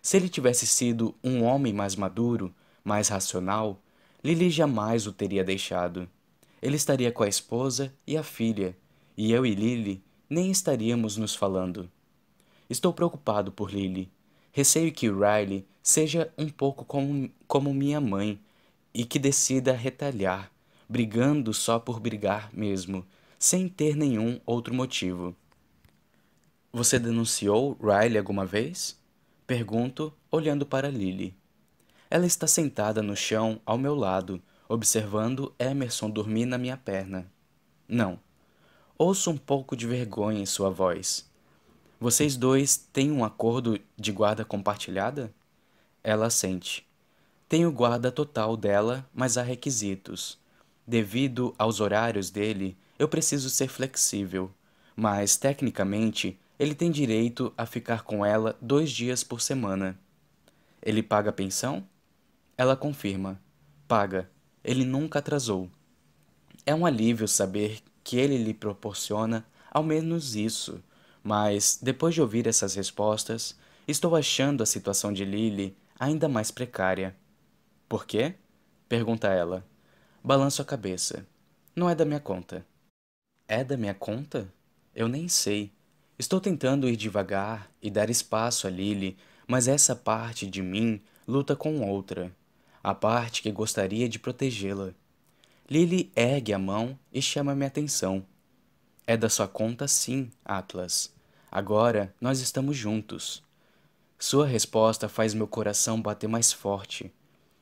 Se 0.00 0.16
ele 0.16 0.28
tivesse 0.28 0.66
sido 0.66 1.14
um 1.22 1.42
homem 1.42 1.72
mais 1.72 1.94
maduro, 1.94 2.54
mais 2.82 3.08
racional, 3.08 3.80
Lily 4.24 4.50
jamais 4.50 5.06
o 5.06 5.12
teria 5.12 5.44
deixado. 5.44 6.08
Ele 6.62 6.76
estaria 6.76 7.12
com 7.12 7.22
a 7.22 7.28
esposa 7.28 7.92
e 8.06 8.16
a 8.16 8.22
filha, 8.22 8.76
e 9.20 9.32
eu 9.32 9.44
e 9.44 9.54
Lily 9.54 10.02
nem 10.30 10.50
estaríamos 10.50 11.18
nos 11.18 11.34
falando. 11.34 11.90
Estou 12.70 12.90
preocupado 12.90 13.52
por 13.52 13.70
Lily. 13.70 14.10
Receio 14.50 14.90
que 14.90 15.10
Riley 15.10 15.68
seja 15.82 16.32
um 16.38 16.48
pouco 16.48 16.86
como, 16.86 17.30
como 17.46 17.74
minha 17.74 18.00
mãe 18.00 18.40
e 18.94 19.04
que 19.04 19.18
decida 19.18 19.74
retalhar, 19.74 20.50
brigando 20.88 21.52
só 21.52 21.78
por 21.78 22.00
brigar 22.00 22.48
mesmo, 22.50 23.06
sem 23.38 23.68
ter 23.68 23.94
nenhum 23.94 24.40
outro 24.46 24.72
motivo. 24.72 25.36
Você 26.72 26.98
denunciou 26.98 27.76
Riley 27.78 28.16
alguma 28.16 28.46
vez? 28.46 28.98
Pergunto, 29.46 30.14
olhando 30.30 30.64
para 30.64 30.88
Lily. 30.88 31.36
Ela 32.08 32.24
está 32.24 32.46
sentada 32.46 33.02
no 33.02 33.14
chão 33.14 33.60
ao 33.66 33.76
meu 33.76 33.94
lado, 33.94 34.42
observando 34.66 35.54
Emerson 35.58 36.08
dormir 36.08 36.46
na 36.46 36.56
minha 36.56 36.78
perna. 36.78 37.30
Não, 37.86 38.18
Ouço 39.02 39.30
um 39.30 39.36
pouco 39.38 39.74
de 39.74 39.86
vergonha 39.86 40.42
em 40.42 40.44
sua 40.44 40.68
voz. 40.68 41.26
Vocês 41.98 42.36
dois 42.36 42.76
têm 42.76 43.10
um 43.10 43.24
acordo 43.24 43.80
de 43.96 44.12
guarda 44.12 44.44
compartilhada? 44.44 45.32
Ela 46.04 46.28
sente. 46.28 46.86
Tenho 47.48 47.72
guarda 47.72 48.12
total 48.12 48.58
dela, 48.58 49.08
mas 49.14 49.38
há 49.38 49.42
requisitos. 49.42 50.38
Devido 50.86 51.54
aos 51.56 51.80
horários 51.80 52.28
dele, 52.28 52.76
eu 52.98 53.08
preciso 53.08 53.48
ser 53.48 53.68
flexível, 53.68 54.52
mas 54.94 55.34
tecnicamente 55.34 56.38
ele 56.58 56.74
tem 56.74 56.90
direito 56.90 57.54
a 57.56 57.64
ficar 57.64 58.02
com 58.02 58.22
ela 58.22 58.54
dois 58.60 58.90
dias 58.90 59.24
por 59.24 59.40
semana. 59.40 59.98
Ele 60.82 61.02
paga 61.02 61.32
pensão? 61.32 61.88
Ela 62.54 62.76
confirma. 62.76 63.40
Paga. 63.88 64.30
Ele 64.62 64.84
nunca 64.84 65.20
atrasou. 65.20 65.70
É 66.66 66.74
um 66.74 66.84
alívio 66.84 67.26
saber 67.26 67.80
que 68.02 68.16
ele 68.16 68.38
lhe 68.38 68.54
proporciona 68.54 69.46
ao 69.70 69.82
menos 69.82 70.34
isso, 70.34 70.82
mas 71.22 71.78
depois 71.80 72.14
de 72.14 72.20
ouvir 72.20 72.46
essas 72.46 72.74
respostas, 72.74 73.56
estou 73.86 74.16
achando 74.16 74.62
a 74.62 74.66
situação 74.66 75.12
de 75.12 75.24
Lily 75.24 75.76
ainda 75.98 76.28
mais 76.28 76.50
precária. 76.50 77.14
Por 77.88 78.06
quê? 78.06 78.34
pergunta 78.88 79.28
ela. 79.28 79.64
Balanço 80.22 80.60
a 80.62 80.64
cabeça. 80.64 81.26
Não 81.74 81.88
é 81.88 81.94
da 81.94 82.04
minha 82.04 82.20
conta. 82.20 82.66
É 83.46 83.62
da 83.62 83.76
minha 83.76 83.94
conta? 83.94 84.52
Eu 84.94 85.08
nem 85.08 85.28
sei. 85.28 85.72
Estou 86.18 86.40
tentando 86.40 86.88
ir 86.88 86.96
devagar 86.96 87.70
e 87.80 87.90
dar 87.90 88.10
espaço 88.10 88.66
a 88.66 88.70
Lily, 88.70 89.16
mas 89.46 89.68
essa 89.68 89.96
parte 89.96 90.46
de 90.46 90.62
mim 90.62 91.00
luta 91.26 91.56
com 91.56 91.80
outra, 91.88 92.34
a 92.82 92.94
parte 92.94 93.40
que 93.40 93.50
gostaria 93.50 94.08
de 94.08 94.18
protegê-la. 94.18 94.92
Lily 95.70 96.10
ergue 96.16 96.52
a 96.52 96.58
mão 96.58 96.98
e 97.12 97.22
chama 97.22 97.54
minha 97.54 97.68
atenção. 97.68 98.26
É 99.06 99.16
da 99.16 99.28
sua 99.28 99.46
conta, 99.46 99.86
sim, 99.86 100.28
Atlas. 100.44 101.14
Agora 101.48 102.12
nós 102.20 102.40
estamos 102.40 102.76
juntos. 102.76 103.40
Sua 104.18 104.44
resposta 104.48 105.08
faz 105.08 105.32
meu 105.32 105.46
coração 105.46 106.02
bater 106.02 106.28
mais 106.28 106.52
forte. 106.52 107.12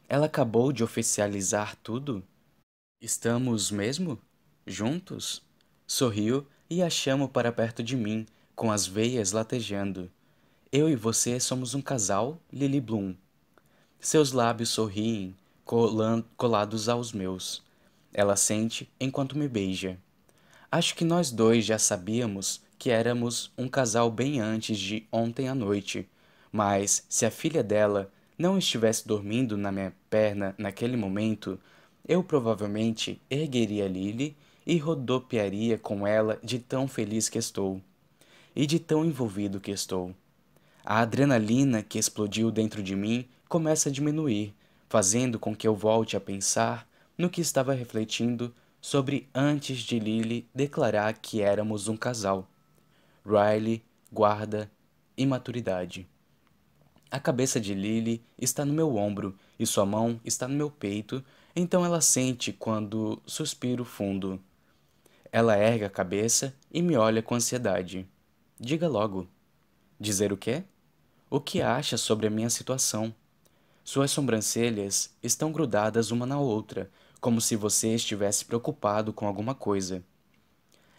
Ela 0.08 0.24
acabou 0.24 0.73
de 0.73 0.83
oficializar 0.83 1.76
tudo? 1.83 2.24
Estamos 2.99 3.71
mesmo? 3.71 4.19
Juntos? 4.67 5.42
Sorriu 5.87 6.47
e 6.71 6.83
a 6.83 6.89
chamo 6.89 7.28
para 7.28 7.53
perto 7.53 7.83
de 7.83 7.94
mim, 7.94 8.26
com 8.57 8.73
as 8.73 8.87
veias 8.87 9.33
latejando. 9.33 10.10
Eu 10.73 10.89
e 10.89 10.97
você 10.97 11.39
somos 11.39 11.74
um 11.74 11.83
casal, 11.83 12.41
Lily 12.51 12.81
Bloom. 12.81 13.15
Seus 14.01 14.33
lábios 14.33 14.71
sorriem, 14.71 15.37
colados 16.39 16.89
aos 16.89 17.12
meus. 17.12 17.67
Ela 18.18 18.34
sente 18.34 18.90
enquanto 18.99 19.38
me 19.38 19.47
beija. 19.47 19.97
Acho 20.72 20.97
que 20.97 21.04
nós 21.04 21.31
dois 21.31 21.65
já 21.65 21.78
sabíamos 21.78 22.60
que 22.76 22.90
éramos 22.90 23.52
um 23.56 23.68
casal 23.68 24.10
bem 24.10 24.40
antes 24.40 24.76
de 24.76 25.06
ontem 25.12 25.49
à 25.49 25.54
noite, 25.54 26.04
mas 26.51 27.04
se 27.08 27.24
a 27.24 27.31
filha 27.31 27.62
dela 27.62 28.10
não 28.36 28.58
estivesse 28.58 29.06
dormindo 29.06 29.56
na 29.56 29.70
minha 29.70 29.94
perna 30.10 30.52
naquele 30.58 30.97
momento, 30.97 31.60
eu 32.08 32.24
provavelmente 32.24 33.22
ergueria 33.31 33.86
Lily 33.86 34.36
e 34.67 34.78
rodopiaria 34.78 35.78
com 35.78 36.04
ela 36.04 36.40
de 36.42 36.58
tão 36.58 36.88
feliz 36.88 37.28
que 37.28 37.38
estou 37.38 37.81
e 38.52 38.67
de 38.67 38.81
tão 38.81 39.04
envolvido 39.04 39.60
que 39.60 39.70
estou. 39.70 40.12
A 40.84 41.02
adrenalina 41.02 41.84
que 41.84 42.01
explodiu 42.01 42.51
dentro 42.51 42.83
de 42.83 42.97
mim 42.97 43.28
começa 43.49 43.88
a 43.88 43.92
diminuir, 43.92 44.52
fazendo 44.88 45.38
com 45.38 45.54
que 45.54 45.68
eu 45.68 45.76
volte 45.76 46.17
a 46.17 46.20
pensar 46.20 46.88
no 47.18 47.28
que 47.28 47.40
estava 47.40 47.74
refletindo 47.74 48.54
sobre 48.81 49.28
antes 49.34 49.78
de 49.78 49.99
Lily 49.99 50.49
declarar 50.54 51.12
que 51.15 51.42
éramos 51.42 51.88
um 51.88 51.97
casal. 51.97 52.49
Riley, 53.26 53.83
guarda 54.10 54.70
e 55.17 55.26
maturidade. 55.26 56.08
A 57.10 57.18
cabeça 57.18 57.60
de 57.60 57.74
Lily 57.74 58.22
está 58.38 58.65
no 58.65 58.72
meu 58.72 58.97
ombro 58.97 59.36
e 59.58 59.67
sua 59.67 59.84
mão 59.84 60.20
está 60.24 60.47
no 60.47 60.54
meu 60.54 60.70
peito, 60.70 61.24
então 61.56 61.84
ela 61.84 62.01
sente 62.01 62.52
quando 62.52 63.20
suspiro 63.26 63.84
fundo. 63.84 64.40
Ela 65.33 65.58
ergue 65.58 65.84
a 65.84 65.90
cabeça 65.90 66.54
e 66.70 66.81
me 66.81 66.97
olha 66.97 67.22
com 67.22 67.34
ansiedade. 67.34 68.06
Diga 68.60 68.86
logo. 68.86 69.26
Dizer 69.99 70.33
o 70.33 70.36
quê? 70.36 70.62
O 71.28 71.40
que 71.40 71.60
acha 71.60 71.97
sobre 71.97 72.26
a 72.26 72.31
minha 72.31 72.49
situação? 72.49 73.12
Suas 73.83 74.10
sobrancelhas 74.10 75.15
estão 75.22 75.51
grudadas 75.51 76.10
uma 76.10 76.26
na 76.26 76.38
outra, 76.38 76.90
como 77.20 77.40
se 77.40 77.56
você 77.56 77.94
estivesse 77.94 78.44
preocupado 78.44 79.12
com 79.12 79.26
alguma 79.26 79.54
coisa. 79.54 80.02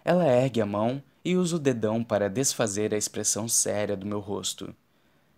Ela 0.03 0.27
ergue 0.27 0.61
a 0.61 0.65
mão 0.65 1.01
e 1.23 1.35
usa 1.35 1.55
o 1.55 1.59
dedão 1.59 2.03
para 2.03 2.29
desfazer 2.29 2.93
a 2.93 2.97
expressão 2.97 3.47
séria 3.47 3.95
do 3.95 4.05
meu 4.05 4.19
rosto. 4.19 4.73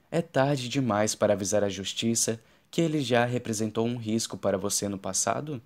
É 0.10 0.22
tarde 0.22 0.70
demais 0.70 1.16
para 1.16 1.34
avisar 1.34 1.64
a 1.64 1.70
justiça 1.70 2.40
que 2.70 2.82
ele 2.82 3.02
já 3.02 3.26
representou 3.26 3.86
um 3.86 3.98
risco 3.98 4.38
para 4.38 4.58
você 4.58 4.88
no 4.88 4.98
passado? 4.98 5.62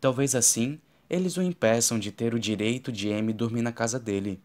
Talvez 0.00 0.34
assim 0.34 0.80
eles 1.08 1.36
o 1.36 1.42
impeçam 1.42 1.98
de 1.98 2.12
ter 2.12 2.34
o 2.34 2.38
direito 2.38 2.92
de 2.92 3.08
M 3.08 3.32
dormir 3.32 3.62
na 3.62 3.72
casa 3.72 3.98
dele. 3.98 4.40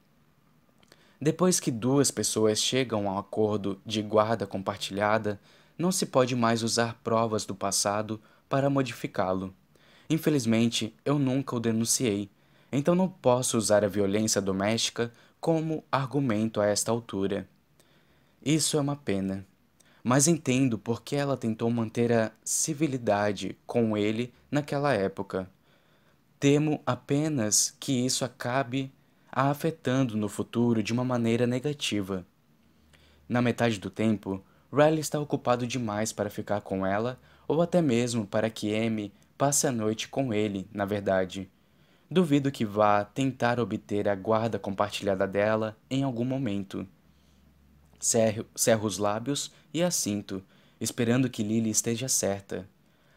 Depois 1.21 1.59
que 1.59 1.69
duas 1.69 2.09
pessoas 2.09 2.59
chegam 2.59 3.07
a 3.07 3.13
um 3.13 3.19
acordo 3.19 3.79
de 3.85 4.01
guarda 4.01 4.47
compartilhada, 4.47 5.39
não 5.77 5.91
se 5.91 6.07
pode 6.07 6.35
mais 6.35 6.63
usar 6.63 6.99
provas 7.03 7.45
do 7.45 7.53
passado 7.53 8.19
para 8.49 8.69
modificá-lo. 8.69 9.53
Infelizmente, 10.09 10.93
eu 11.03 11.17
nunca 11.17 11.55
o 11.55 11.59
denunciei, 11.59 12.29
então 12.71 12.93
não 12.93 13.09
posso 13.09 13.57
usar 13.57 13.83
a 13.83 13.87
violência 13.87 14.41
doméstica 14.41 15.11
como 15.39 15.83
argumento 15.91 16.61
a 16.61 16.67
esta 16.67 16.91
altura. 16.91 17.47
Isso 18.43 18.77
é 18.77 18.81
uma 18.81 18.95
pena, 18.95 19.45
mas 20.03 20.27
entendo 20.27 20.77
por 20.77 21.01
que 21.01 21.15
ela 21.15 21.35
tentou 21.35 21.69
manter 21.71 22.11
a 22.11 22.31
civilidade 22.43 23.57
com 23.65 23.97
ele 23.97 24.31
naquela 24.51 24.93
época. 24.93 25.49
Temo 26.39 26.81
apenas 26.85 27.75
que 27.79 28.05
isso 28.05 28.23
acabe 28.23 28.91
a 29.31 29.49
afetando 29.49 30.15
no 30.15 30.29
futuro 30.29 30.83
de 30.83 30.93
uma 30.93 31.03
maneira 31.03 31.47
negativa. 31.47 32.25
Na 33.27 33.41
metade 33.41 33.79
do 33.79 33.89
tempo, 33.89 34.43
Riley 34.71 34.99
está 34.99 35.19
ocupado 35.19 35.65
demais 35.65 36.13
para 36.13 36.29
ficar 36.29 36.61
com 36.61 36.85
ela 36.85 37.19
ou 37.47 37.61
até 37.61 37.81
mesmo 37.81 38.27
para 38.27 38.49
que 38.49 38.75
Amy 38.75 39.11
passe 39.37 39.67
a 39.67 39.71
noite 39.71 40.07
com 40.07 40.33
ele, 40.33 40.67
na 40.73 40.85
verdade. 40.85 41.49
Duvido 42.09 42.51
que 42.51 42.65
vá 42.65 43.03
tentar 43.03 43.59
obter 43.59 44.07
a 44.07 44.15
guarda 44.15 44.59
compartilhada 44.59 45.27
dela 45.27 45.75
em 45.89 46.03
algum 46.03 46.25
momento. 46.25 46.87
Cerro, 47.99 48.45
cerro 48.55 48.87
os 48.87 48.97
lábios 48.97 49.51
e 49.73 49.81
assinto, 49.81 50.43
esperando 50.79 51.29
que 51.29 51.43
Lily 51.43 51.69
esteja 51.69 52.07
certa. 52.07 52.67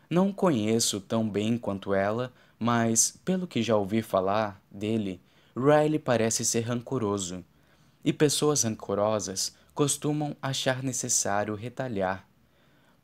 Não 0.08 0.32
conheço 0.32 1.00
tão 1.00 1.28
bem 1.28 1.58
quanto 1.58 1.92
ela, 1.92 2.32
mas, 2.58 3.18
pelo 3.24 3.46
que 3.46 3.62
já 3.62 3.76
ouvi 3.76 4.00
falar 4.00 4.60
dele, 4.70 5.20
Riley 5.54 5.98
parece 5.98 6.44
ser 6.44 6.60
rancoroso. 6.60 7.44
E 8.04 8.12
pessoas 8.12 8.62
rancorosas 8.62 9.54
costumam 9.74 10.34
achar 10.40 10.82
necessário 10.82 11.54
retalhar. 11.54 12.26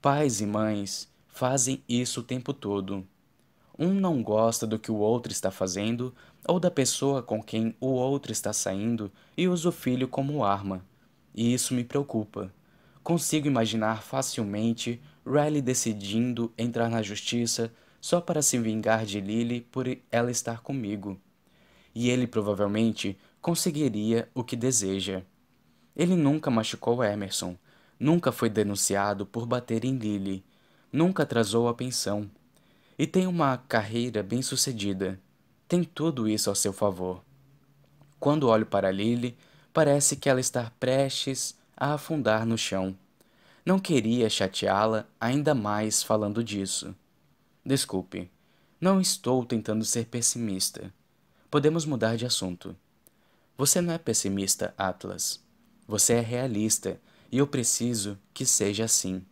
Pais 0.00 0.40
e 0.40 0.46
mães 0.46 1.08
fazem 1.34 1.84
isso 1.86 2.20
o 2.20 2.24
tempo 2.24 2.54
todo. 2.54 3.06
Um 3.78 3.92
não 3.92 4.22
gosta 4.22 4.66
do 4.66 4.78
que 4.78 4.90
o 4.90 4.96
outro 4.96 5.30
está 5.30 5.50
fazendo 5.50 6.14
ou 6.48 6.58
da 6.58 6.70
pessoa 6.70 7.22
com 7.22 7.42
quem 7.42 7.76
o 7.78 7.88
outro 7.88 8.32
está 8.32 8.52
saindo 8.52 9.12
e 9.36 9.46
usa 9.46 9.68
o 9.68 9.72
filho 9.72 10.08
como 10.08 10.42
arma 10.44 10.82
e 11.34 11.52
isso 11.52 11.74
me 11.74 11.82
preocupa. 11.82 12.54
Consigo 13.02 13.48
imaginar 13.48 14.02
facilmente 14.02 15.02
Riley 15.26 15.60
decidindo 15.60 16.52
entrar 16.56 16.88
na 16.88 17.02
justiça 17.02 17.72
só 18.00 18.20
para 18.20 18.40
se 18.40 18.58
vingar 18.58 19.04
de 19.04 19.20
Lily 19.20 19.60
por 19.60 19.86
ela 20.10 20.30
estar 20.30 20.60
comigo. 20.60 21.20
E 21.94 22.08
ele 22.08 22.26
provavelmente 22.26 23.18
conseguiria 23.40 24.28
o 24.34 24.44
que 24.44 24.56
deseja. 24.56 25.22
Ele 25.96 26.16
nunca 26.16 26.50
machucou 26.50 27.02
Emerson, 27.02 27.56
nunca 27.98 28.30
foi 28.30 28.48
denunciado 28.48 29.26
por 29.26 29.46
bater 29.46 29.84
em 29.84 29.96
Lily, 29.96 30.44
nunca 30.94 31.24
atrasou 31.24 31.68
a 31.68 31.74
pensão. 31.74 32.30
E 32.98 33.06
tem 33.06 33.26
uma 33.26 33.58
carreira 33.58 34.22
bem-sucedida. 34.22 35.20
Tem 35.68 35.84
tudo 35.84 36.26
isso 36.28 36.48
ao 36.48 36.56
seu 36.56 36.72
favor. 36.72 37.22
Quando 38.18 38.48
olho 38.48 38.64
para 38.64 38.90
Lily, 38.90 39.36
Parece 39.74 40.14
que 40.14 40.28
ela 40.28 40.38
está 40.38 40.70
prestes 40.78 41.56
a 41.76 41.94
afundar 41.94 42.46
no 42.46 42.56
chão. 42.56 42.96
Não 43.66 43.80
queria 43.80 44.30
chateá-la 44.30 45.04
ainda 45.20 45.52
mais 45.52 46.00
falando 46.00 46.44
disso. 46.44 46.94
Desculpe, 47.66 48.30
não 48.80 49.00
estou 49.00 49.44
tentando 49.44 49.84
ser 49.84 50.06
pessimista. 50.06 50.94
Podemos 51.50 51.84
mudar 51.84 52.14
de 52.14 52.24
assunto. 52.24 52.76
Você 53.58 53.80
não 53.80 53.92
é 53.92 53.98
pessimista, 53.98 54.72
Atlas. 54.78 55.42
Você 55.88 56.12
é 56.14 56.20
realista 56.20 57.00
e 57.32 57.38
eu 57.38 57.46
preciso 57.48 58.16
que 58.32 58.46
seja 58.46 58.84
assim. 58.84 59.26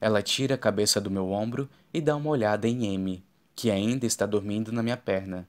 Ela 0.00 0.22
tira 0.22 0.54
a 0.54 0.58
cabeça 0.58 1.00
do 1.00 1.10
meu 1.10 1.30
ombro 1.30 1.68
e 1.92 2.00
dá 2.00 2.16
uma 2.16 2.30
olhada 2.30 2.68
em 2.68 2.94
M, 2.94 3.24
que 3.54 3.70
ainda 3.70 4.06
está 4.06 4.26
dormindo 4.26 4.70
na 4.72 4.82
minha 4.82 4.96
perna. 4.96 5.48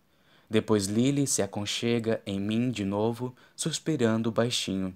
Depois 0.49 0.85
Lily 0.85 1.27
se 1.27 1.41
aconchega 1.41 2.21
em 2.25 2.39
mim 2.39 2.71
de 2.71 2.85
novo, 2.85 3.35
suspirando 3.55 4.31
baixinho. 4.31 4.95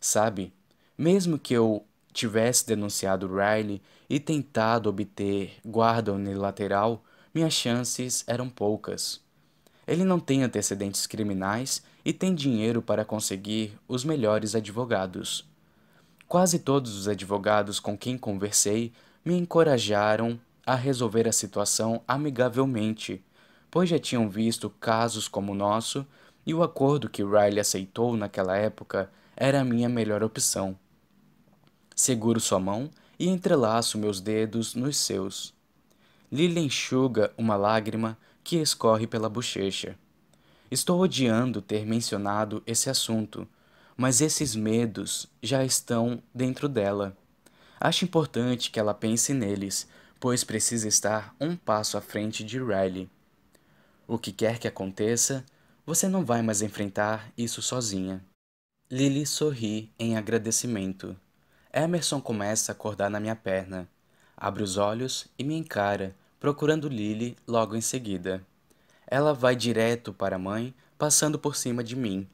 Sabe, 0.00 0.52
mesmo 0.96 1.38
que 1.38 1.52
eu 1.52 1.84
tivesse 2.12 2.66
denunciado 2.66 3.28
Riley 3.28 3.82
e 4.08 4.18
tentado 4.18 4.88
obter 4.88 5.58
guarda 5.64 6.12
unilateral, 6.12 7.04
minhas 7.34 7.52
chances 7.52 8.24
eram 8.26 8.48
poucas. 8.48 9.20
Ele 9.86 10.04
não 10.04 10.18
tem 10.18 10.42
antecedentes 10.42 11.06
criminais 11.06 11.82
e 12.04 12.12
tem 12.12 12.34
dinheiro 12.34 12.80
para 12.80 13.04
conseguir 13.04 13.78
os 13.86 14.04
melhores 14.04 14.54
advogados. 14.54 15.49
Quase 16.30 16.60
todos 16.60 16.96
os 16.96 17.08
advogados 17.08 17.78
com 17.78 17.98
quem 17.98 18.16
conversei 18.16 18.90
me 19.22 19.36
encorajaram 19.36 20.40
a 20.64 20.74
resolver 20.74 21.28
a 21.28 21.32
situação 21.32 22.00
amigavelmente 22.08 23.22
pois 23.70 23.88
já 23.88 23.98
tinham 23.98 24.28
visto 24.28 24.68
casos 24.68 25.28
como 25.28 25.52
o 25.52 25.54
nosso 25.54 26.04
e 26.44 26.52
o 26.52 26.62
acordo 26.62 27.08
que 27.08 27.22
Riley 27.22 27.60
aceitou 27.60 28.16
naquela 28.16 28.56
época 28.56 29.10
era 29.36 29.60
a 29.60 29.64
minha 29.64 29.88
melhor 29.88 30.22
opção. 30.22 30.76
Seguro 31.94 32.40
sua 32.40 32.58
mão 32.58 32.90
e 33.18 33.28
entrelaço 33.28 33.98
meus 33.98 34.20
dedos 34.20 34.74
nos 34.74 34.96
seus. 34.96 35.54
Lily 36.32 36.60
enxuga 36.60 37.32
uma 37.38 37.56
lágrima 37.56 38.18
que 38.42 38.56
escorre 38.56 39.06
pela 39.06 39.28
bochecha. 39.28 39.96
Estou 40.70 41.00
odiando 41.00 41.60
ter 41.60 41.84
mencionado 41.84 42.62
esse 42.66 42.88
assunto, 42.88 43.46
mas 44.00 44.22
esses 44.22 44.56
medos 44.56 45.26
já 45.42 45.62
estão 45.62 46.22
dentro 46.34 46.70
dela. 46.70 47.14
Acho 47.78 48.06
importante 48.06 48.70
que 48.70 48.80
ela 48.80 48.94
pense 48.94 49.34
neles, 49.34 49.86
pois 50.18 50.42
precisa 50.42 50.88
estar 50.88 51.36
um 51.38 51.54
passo 51.54 51.98
à 51.98 52.00
frente 52.00 52.42
de 52.42 52.58
Riley. 52.58 53.10
O 54.08 54.18
que 54.18 54.32
quer 54.32 54.58
que 54.58 54.66
aconteça, 54.66 55.44
você 55.84 56.08
não 56.08 56.24
vai 56.24 56.40
mais 56.40 56.62
enfrentar 56.62 57.30
isso 57.36 57.60
sozinha. 57.60 58.24
Lily 58.90 59.26
sorri 59.26 59.92
em 59.98 60.16
agradecimento. 60.16 61.14
Emerson 61.70 62.22
começa 62.22 62.72
a 62.72 62.74
acordar 62.74 63.10
na 63.10 63.20
minha 63.20 63.36
perna. 63.36 63.86
Abre 64.34 64.62
os 64.62 64.78
olhos 64.78 65.26
e 65.38 65.44
me 65.44 65.54
encara, 65.54 66.16
procurando 66.40 66.88
Lily 66.88 67.36
logo 67.46 67.76
em 67.76 67.82
seguida. 67.82 68.42
Ela 69.06 69.34
vai 69.34 69.54
direto 69.54 70.10
para 70.10 70.36
a 70.36 70.38
mãe, 70.38 70.74
passando 70.96 71.38
por 71.38 71.54
cima 71.54 71.84
de 71.84 71.94
mim. 71.94 72.26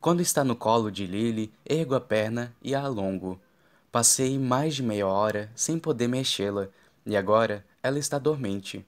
Quando 0.00 0.20
está 0.20 0.44
no 0.44 0.54
colo 0.54 0.90
de 0.90 1.06
Lily, 1.06 1.52
ergo 1.64 1.94
a 1.94 2.00
perna 2.00 2.54
e 2.62 2.74
a 2.74 2.82
alongo. 2.82 3.40
Passei 3.90 4.38
mais 4.38 4.74
de 4.76 4.82
meia 4.82 5.06
hora 5.06 5.50
sem 5.54 5.78
poder 5.78 6.08
mexê-la, 6.08 6.68
e 7.04 7.16
agora 7.16 7.64
ela 7.82 7.98
está 7.98 8.18
dormente. 8.18 8.86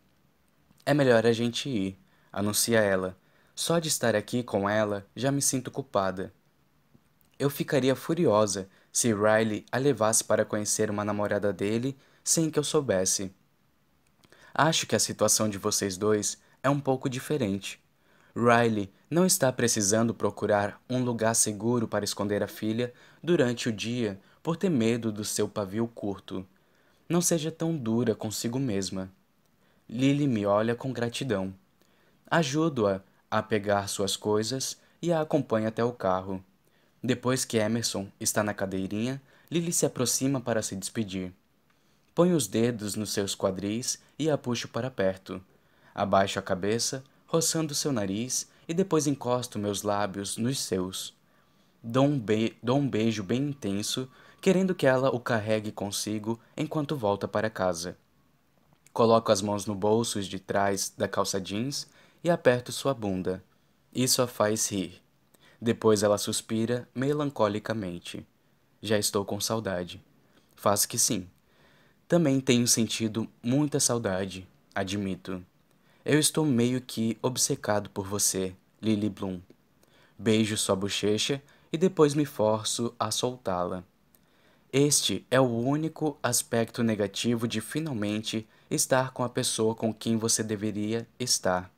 É 0.87 0.95
melhor 0.95 1.27
a 1.27 1.33
gente 1.33 1.69
ir 1.69 1.99
anuncia 2.33 2.81
ela. 2.81 3.17
Só 3.55 3.79
de 3.79 3.89
estar 3.89 4.15
aqui 4.15 4.43
com 4.43 4.69
ela 4.69 5.07
já 5.15 5.31
me 5.31 5.43
sinto 5.43 5.71
culpada. 5.71 6.33
eu 7.39 7.49
ficaria 7.49 7.97
furiosa 7.97 8.69
se 8.93 9.15
Riley 9.15 9.65
a 9.73 9.79
levasse 9.79 10.23
para 10.23 10.45
conhecer 10.45 10.91
uma 10.91 11.05
namorada 11.05 11.53
dele 11.53 11.97
sem 12.23 12.51
que 12.51 12.59
eu 12.59 12.65
soubesse. 12.65 13.35
Acho 14.53 14.87
que 14.87 14.95
a 14.95 14.99
situação 14.99 15.49
de 15.49 15.57
vocês 15.57 15.97
dois 15.97 16.39
é 16.63 16.69
um 16.69 16.79
pouco 16.79 17.09
diferente. 17.09 17.81
Riley 18.35 18.93
não 19.11 19.27
está 19.27 19.53
precisando 19.53 20.15
procurar 20.15 20.81
um 20.89 21.03
lugar 21.03 21.35
seguro 21.35 21.89
para 21.89 22.05
esconder 22.05 22.43
a 22.43 22.49
filha 22.49 22.93
durante 23.23 23.69
o 23.69 23.73
dia 23.73 24.21
por 24.43 24.57
ter 24.57 24.69
medo 24.69 25.11
do 25.11 25.25
seu 25.25 25.49
pavio 25.49 25.87
curto. 25.89 26.47
Não 27.09 27.21
seja 27.21 27.51
tão 27.51 27.77
dura 27.77 28.15
consigo 28.15 28.59
mesma. 28.59 29.11
Lily 29.89 30.29
me 30.29 30.47
olha 30.47 30.77
com 30.77 30.93
gratidão. 30.93 31.53
Ajudo-a 32.31 33.01
a 33.29 33.43
pegar 33.43 33.89
suas 33.89 34.17
coisas 34.17 34.79
e 35.03 35.13
a 35.13 35.21
acompanho 35.21 35.67
até 35.67 35.83
o 35.83 35.93
carro. 35.93 36.43
Depois 37.03 37.45
que 37.45 37.57
Emerson 37.57 38.09
está 38.21 38.43
na 38.43 38.55
cadeirinha, 38.55 39.21
Lily 39.51 39.73
se 39.73 39.85
aproxima 39.85 40.41
para 40.41 40.63
se 40.63 40.77
despedir. 40.77 41.33
Põe 42.15 42.33
os 42.33 42.47
dedos 42.47 42.95
nos 42.95 43.13
seus 43.13 43.35
quadris 43.35 43.99
e 44.19 44.31
a 44.31 44.39
puxo 44.39 44.69
para 44.69 44.91
perto. 44.91 45.43
Abaixo 45.95 46.39
a 46.39 46.43
cabeça, 46.43 47.03
roçando 47.31 47.77
seu 47.77 47.93
nariz 47.93 48.49
e 48.67 48.75
depois 48.75 49.07
encosto 49.07 49.57
meus 49.57 49.85
lábios 49.85 50.37
nos 50.37 50.59
seus. 50.59 51.17
Dou 51.81 52.05
um, 52.05 52.19
be 52.19 52.57
dou 52.61 52.77
um 52.77 52.89
beijo 52.89 53.23
bem 53.23 53.51
intenso, 53.51 54.11
querendo 54.41 54.75
que 54.75 54.85
ela 54.85 55.15
o 55.15 55.21
carregue 55.21 55.71
consigo 55.71 56.41
enquanto 56.57 56.97
volta 56.97 57.29
para 57.29 57.49
casa. 57.49 57.97
Coloco 58.93 59.31
as 59.31 59.41
mãos 59.41 59.65
no 59.65 59.77
bolsos 59.77 60.27
de 60.27 60.41
trás 60.41 60.93
da 60.99 61.07
calça 61.07 61.41
jeans 61.41 61.87
e 62.25 62.29
aperto 62.29 62.73
sua 62.73 62.93
bunda. 62.93 63.45
Isso 63.95 64.21
a 64.21 64.27
faz 64.27 64.69
rir. 64.69 65.01
Depois 65.63 66.03
ela 66.03 66.19
suspira 66.19 66.89
melancolicamente. 66.93 68.27
Já 68.83 68.99
estou 68.99 69.25
com 69.25 69.41
saudade. 69.41 70.03
Faz 70.57 70.85
que 70.85 70.99
sim. 70.99 71.29
Também 72.09 72.41
tenho 72.41 72.67
sentido 72.67 73.29
muita 73.41 73.79
saudade, 73.79 74.49
admito. 74.75 75.45
Eu 76.03 76.19
estou 76.19 76.47
meio 76.47 76.81
que 76.81 77.19
obcecado 77.21 77.91
por 77.91 78.07
você, 78.07 78.55
Lily 78.81 79.11
Bloom. 79.11 79.39
Beijo 80.19 80.57
sua 80.57 80.75
bochecha 80.75 81.43
e 81.71 81.77
depois 81.77 82.15
me 82.15 82.25
forço 82.25 82.95
a 82.99 83.11
soltá-la. 83.11 83.85
Este 84.73 85.27
é 85.31 85.39
o 85.39 85.45
único 85.45 86.19
aspecto 86.23 86.83
negativo 86.83 87.47
de 87.47 87.61
finalmente 87.61 88.49
estar 88.71 89.11
com 89.11 89.23
a 89.23 89.29
pessoa 89.29 89.75
com 89.75 89.93
quem 89.93 90.17
você 90.17 90.43
deveria 90.43 91.07
estar. 91.19 91.71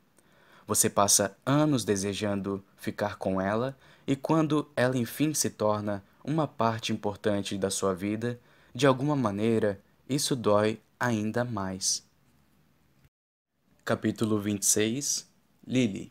Você 0.65 0.89
passa 0.89 1.35
anos 1.45 1.83
desejando 1.83 2.63
ficar 2.77 3.17
com 3.17 3.41
ela 3.41 3.77
e 4.07 4.15
quando 4.15 4.71
ela 4.73 4.97
enfim 4.97 5.33
se 5.33 5.49
torna 5.49 6.01
uma 6.23 6.47
parte 6.47 6.93
importante 6.93 7.57
da 7.57 7.69
sua 7.69 7.93
vida, 7.93 8.39
de 8.73 8.87
alguma 8.87 9.17
maneira 9.17 9.81
isso 10.07 10.33
dói 10.33 10.79
ainda 10.97 11.43
mais. 11.43 12.03
Capítulo 13.85 14.39
26 14.39 15.29
Lily 15.67 16.09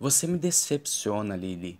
Você 0.00 0.26
me 0.26 0.38
decepciona, 0.38 1.36
Lily. 1.36 1.78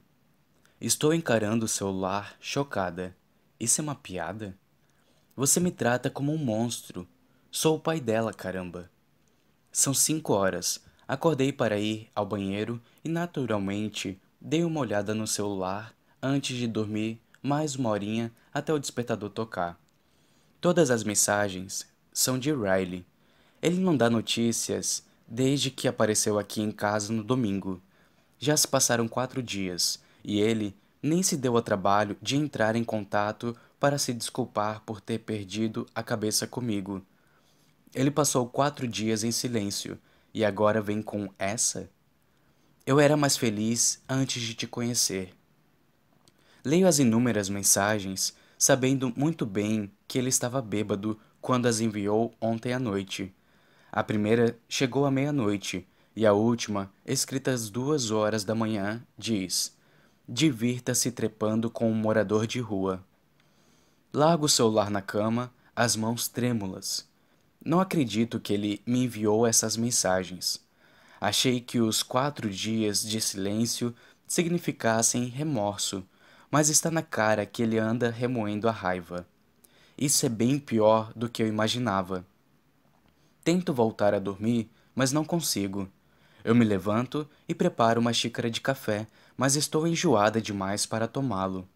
Estou 0.79 1.15
encarando 1.15 1.65
o 1.65 1.69
seu 1.69 1.91
lar 1.91 2.37
chocada. 2.39 3.17
Isso 3.59 3.81
é 3.81 3.85
uma 3.85 3.95
piada? 3.95 4.55
Você 5.35 5.59
me 5.61 5.71
trata 5.71 6.11
como 6.11 6.31
um 6.31 6.37
monstro. 6.37 7.09
Sou 7.51 7.77
o 7.77 7.81
pai 7.81 8.01
dela, 8.01 8.35
caramba. 8.35 8.91
São 9.73 9.95
cinco 9.95 10.35
horas. 10.35 10.85
Acordei 11.09 11.55
para 11.55 11.79
ir 11.79 12.11
ao 12.15 12.27
banheiro 12.27 12.79
e, 13.03 13.09
naturalmente, 13.09 14.21
dei 14.39 14.63
uma 14.63 14.81
olhada 14.81 15.15
no 15.15 15.27
celular 15.27 15.95
antes 16.23 16.55
de 16.55 16.67
dormir 16.67 17.19
mais 17.43 17.77
uma 17.77 17.89
horinha 17.89 18.31
até 18.53 18.75
o 18.75 18.79
despertador 18.79 19.31
tocar. 19.31 19.81
Todas 20.61 20.91
as 20.91 21.03
mensagens 21.03 21.91
são 22.13 22.39
de 22.39 22.53
Riley. 22.53 23.07
Ele 23.63 23.79
não 23.79 23.97
dá 23.97 24.11
notícias 24.11 25.05
desde 25.29 25.71
que 25.71 25.87
apareceu 25.87 26.37
aqui 26.37 26.61
em 26.61 26.73
casa 26.73 27.13
no 27.13 27.23
domingo. 27.23 27.81
Já 28.37 28.57
se 28.57 28.67
passaram 28.67 29.07
quatro 29.07 29.41
dias 29.41 30.01
e 30.25 30.41
ele 30.41 30.75
nem 31.01 31.23
se 31.23 31.37
deu 31.37 31.57
ao 31.57 31.63
trabalho 31.63 32.17
de 32.21 32.37
entrar 32.37 32.75
em 32.75 32.83
contato 32.83 33.57
para 33.79 33.99
se 33.99 34.13
desculpar 34.13 34.83
por 34.85 35.01
ter 35.01 35.21
perdido 35.21 35.87
a 35.95 36.03
cabeça 36.03 36.45
comigo. 36.45 37.01
Ele 37.95 38.11
passou 38.11 38.49
quatro 38.49 38.89
dias 38.89 39.23
em 39.23 39.31
silêncio 39.31 39.97
e 40.35 40.45
agora 40.45 40.83
vem 40.83 41.01
com 41.01 41.33
essa? 41.39 41.89
Eu 42.85 42.99
era 42.99 43.17
mais 43.17 43.37
feliz 43.37 44.03
antes 44.09 44.43
de 44.43 44.55
te 44.55 44.67
conhecer. 44.67 45.35
Leio 46.65 46.89
as 46.89 46.99
inúmeras 46.99 47.49
mensagens, 47.49 48.35
sabendo 48.59 49.13
muito 49.17 49.47
bem 49.47 49.89
que 50.09 50.19
ele 50.19 50.31
estava 50.31 50.61
bêbado 50.61 51.17
quando 51.41 51.67
as 51.67 51.81
enviou 51.81 52.35
ontem 52.41 52.73
à 52.73 52.79
noite. 52.81 53.33
A 53.93 54.03
primeira 54.03 54.59
chegou 54.67 55.05
à 55.05 55.11
meia-noite 55.11 55.87
e 56.17 56.25
a 56.25 56.33
última, 56.33 56.91
escrita 57.05 57.51
às 57.51 57.69
duas 57.69 58.11
horas 58.11 58.43
da 58.43 58.55
manhã, 58.55 59.07
diz: 59.19 59.77
divirta-se 60.27 61.13
trepando 61.13 61.71
com 61.71 61.91
um 61.91 61.95
morador 61.95 62.47
de 62.47 62.59
rua. 62.59 63.05
Largo 64.11 64.47
o 64.47 64.49
celular 64.49 64.91
na 64.91 65.03
cama, 65.03 65.53
as 65.77 65.95
mãos 65.95 66.27
trêmulas. 66.27 67.07
Não 67.63 67.81
acredito 67.81 68.41
que 68.41 68.55
ele 68.55 68.81
me 68.87 69.05
enviou 69.05 69.47
essas 69.47 69.77
mensagens. 69.77 70.65
Achei 71.21 71.61
que 71.61 71.79
os 71.79 72.03
quatro 72.03 72.49
dias 72.49 73.03
de 73.03 73.21
silêncio 73.21 73.95
significassem 74.27 75.27
remorso, 75.27 76.03
mas 76.51 76.71
está 76.71 76.91
na 76.91 77.03
cara 77.03 77.45
que 77.45 77.63
ele 77.63 77.79
anda 77.79 78.11
remoendo 78.11 78.69
a 78.69 78.73
raiva. 78.73 79.27
Isso 79.99 80.25
é 80.25 80.31
bem 80.31 80.59
pior 80.59 81.13
do 81.15 81.29
que 81.29 81.43
eu 81.43 81.47
imaginava. 81.47 82.27
Tento 83.45 83.75
voltar 83.75 84.15
a 84.15 84.19
dormir, 84.19 84.71
mas 84.95 85.13
não 85.13 85.25
consigo. 85.25 85.89
Eu 86.45 86.55
me 86.55 86.65
levanto 86.65 87.29
e 87.49 87.55
preparo 87.55 88.01
uma 88.01 88.13
xícara 88.13 88.51
de 88.51 88.61
café, 88.61 89.07
mas 89.37 89.57
estou 89.57 89.87
enjoada 89.87 90.41
demais 90.41 90.87
para 90.87 91.09
tomá-lo. 91.09 91.69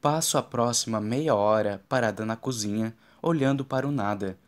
Passo 0.00 0.36
a 0.36 0.42
próxima 0.42 1.00
meia 1.00 1.34
hora 1.34 1.82
parada 1.88 2.24
na 2.26 2.36
cozinha, 2.36 2.94
olhando 3.22 3.64
para 3.64 3.88
o 3.88 3.90
nada, 3.90 4.38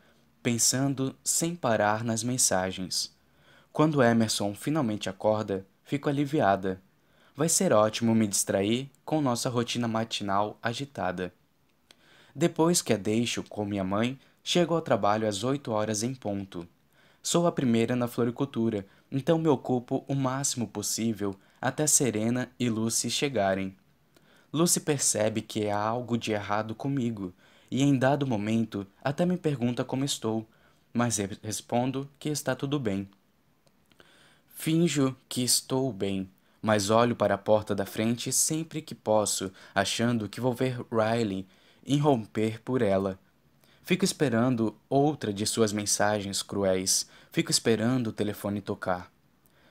pensando 0.42 1.16
sem 1.24 1.56
parar 1.56 2.04
nas 2.04 2.22
mensagens. 2.22 3.14
Quando 3.72 4.02
Emerson 4.02 4.54
finalmente 4.54 5.08
acorda, 5.08 5.66
fico 5.84 6.08
aliviada. 6.08 6.80
Vai 7.34 7.48
ser 7.48 7.72
ótimo 7.72 8.14
me 8.14 8.26
distrair 8.26 8.90
com 9.04 9.20
nossa 9.20 9.50
rotina 9.50 9.86
matinal 9.86 10.58
agitada. 10.62 11.32
Depois 12.34 12.80
que 12.80 12.92
a 12.92 12.96
deixo 12.96 13.42
com 13.42 13.64
minha 13.64 13.84
mãe, 13.84 14.18
chego 14.48 14.76
ao 14.76 14.80
trabalho 14.80 15.26
às 15.26 15.42
oito 15.42 15.72
horas 15.72 16.04
em 16.04 16.14
ponto. 16.14 16.68
Sou 17.20 17.48
a 17.48 17.52
primeira 17.52 17.96
na 17.96 18.06
floricultura, 18.06 18.86
então 19.10 19.38
me 19.38 19.48
ocupo 19.48 20.04
o 20.06 20.14
máximo 20.14 20.68
possível 20.68 21.34
até 21.60 21.84
Serena 21.84 22.48
e 22.56 22.70
Lucy 22.70 23.10
chegarem. 23.10 23.76
Lucy 24.52 24.78
percebe 24.78 25.42
que 25.42 25.68
há 25.68 25.76
algo 25.76 26.16
de 26.16 26.30
errado 26.30 26.76
comigo 26.76 27.34
e 27.68 27.82
em 27.82 27.98
dado 27.98 28.24
momento 28.24 28.86
até 29.02 29.26
me 29.26 29.36
pergunta 29.36 29.84
como 29.84 30.04
estou, 30.04 30.48
mas 30.94 31.16
respondo 31.42 32.08
que 32.16 32.28
está 32.28 32.54
tudo 32.54 32.78
bem. 32.78 33.08
Finjo 34.54 35.16
que 35.28 35.42
estou 35.42 35.92
bem, 35.92 36.30
mas 36.62 36.88
olho 36.88 37.16
para 37.16 37.34
a 37.34 37.38
porta 37.38 37.74
da 37.74 37.84
frente 37.84 38.30
sempre 38.30 38.80
que 38.80 38.94
posso, 38.94 39.52
achando 39.74 40.28
que 40.28 40.40
vou 40.40 40.54
ver 40.54 40.86
Riley 40.92 41.48
irromper 41.84 42.62
por 42.62 42.80
ela. 42.80 43.18
Fico 43.86 44.04
esperando 44.04 44.76
outra 44.90 45.32
de 45.32 45.46
suas 45.46 45.72
mensagens 45.72 46.42
cruéis, 46.42 47.08
fico 47.30 47.52
esperando 47.52 48.08
o 48.08 48.12
telefone 48.12 48.60
tocar. 48.60 49.12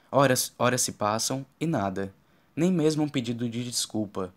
Horas, 0.09 0.53
horas 0.57 0.79
se 0.79 0.93
passam 0.93 1.45
e 1.59 1.67
nada, 1.67 2.13
nem 2.55 2.71
mesmo 2.71 3.03
um 3.03 3.09
pedido 3.09 3.49
de 3.49 3.61
desculpa. 3.65 4.33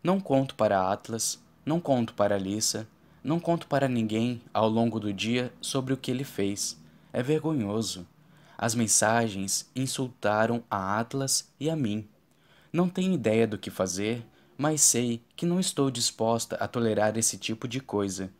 Não 0.00 0.20
conto 0.20 0.54
para 0.54 0.88
Atlas, 0.88 1.42
não 1.66 1.80
conto 1.80 2.14
para 2.14 2.36
Alissa, 2.36 2.86
não 3.24 3.40
conto 3.40 3.66
para 3.66 3.88
ninguém 3.88 4.40
ao 4.54 4.68
longo 4.68 5.00
do 5.00 5.12
dia 5.12 5.52
sobre 5.60 5.92
o 5.92 5.96
que 5.96 6.12
ele 6.12 6.22
fez. 6.22 6.78
É 7.12 7.20
vergonhoso. 7.20 8.06
As 8.56 8.76
mensagens 8.76 9.68
insultaram 9.74 10.62
a 10.70 11.00
Atlas 11.00 11.50
e 11.58 11.68
a 11.68 11.74
mim. 11.74 12.06
Não 12.72 12.88
tenho 12.88 13.12
ideia 13.12 13.44
do 13.44 13.58
que 13.58 13.70
fazer, 13.70 14.24
mas 14.56 14.82
sei 14.82 15.20
que 15.34 15.44
não 15.44 15.58
estou 15.58 15.90
disposta 15.90 16.54
a 16.60 16.68
tolerar 16.68 17.18
esse 17.18 17.36
tipo 17.36 17.66
de 17.66 17.80
coisa. 17.80 18.30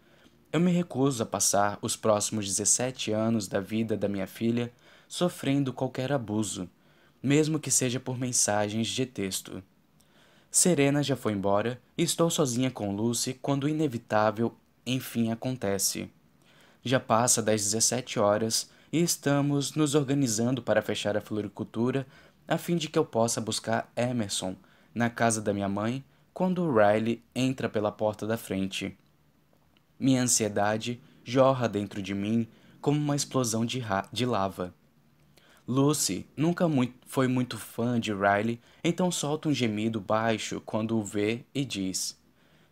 Eu 0.53 0.59
me 0.59 0.73
recuso 0.73 1.23
a 1.23 1.27
passar 1.27 1.79
os 1.81 1.95
próximos 1.95 2.45
17 2.45 3.13
anos 3.13 3.47
da 3.47 3.61
vida 3.61 3.97
da 3.97 4.09
minha 4.09 4.27
filha 4.27 4.73
sofrendo 5.07 5.73
qualquer 5.73 6.11
abuso, 6.11 6.69
mesmo 7.23 7.61
que 7.61 7.71
seja 7.71 8.01
por 8.01 8.19
mensagens 8.19 8.89
de 8.89 9.07
texto. 9.07 9.63
Serena 10.51 11.05
já 11.05 11.15
foi 11.15 11.35
embora 11.35 11.81
e 11.97 12.03
estou 12.03 12.29
sozinha 12.29 12.69
com 12.69 12.97
Lucy 12.97 13.35
quando 13.35 13.65
o 13.65 13.69
inevitável 13.69 14.53
enfim 14.85 15.31
acontece. 15.31 16.11
Já 16.83 16.99
passa 16.99 17.41
das 17.41 17.63
17 17.63 18.19
horas 18.19 18.69
e 18.93 19.01
estamos 19.01 19.77
nos 19.77 19.95
organizando 19.95 20.61
para 20.61 20.83
fechar 20.83 21.17
a 21.17 21.21
floricultura 21.21 22.05
a 22.49 22.59
fim 22.59 22.77
de 22.77 22.89
que 22.89 22.99
eu 22.99 23.05
possa 23.05 23.41
buscar 23.41 23.89
Emerson 23.95 24.57
na 24.93 25.09
casa 25.09 25.41
da 25.41 25.55
minha 25.55 25.69
mãe 25.69 26.03
quando 26.35 26.69
Riley 26.75 27.23
entra 27.37 27.69
pela 27.69 27.93
porta 27.93 28.27
da 28.27 28.37
frente. 28.37 28.99
Minha 30.01 30.23
ansiedade 30.23 30.99
jorra 31.23 31.69
dentro 31.69 32.01
de 32.03 32.15
mim 32.15 32.49
como 32.81 32.99
uma 32.99 33.15
explosão 33.15 33.67
de, 33.67 33.83
de 34.11 34.25
lava. 34.25 34.75
Lucy 35.69 36.27
nunca 36.35 36.65
foi 37.07 37.29
muito 37.29 37.59
fã 37.59 38.01
de 38.01 38.13
Riley, 38.13 38.59
então 38.83 39.13
solta 39.13 39.49
um 39.49 39.55
gemido 39.55 40.01
baixo 40.01 40.61
quando 40.65 40.99
o 40.99 41.05
vê 41.05 41.45
e 41.55 41.65
diz: 41.65 42.19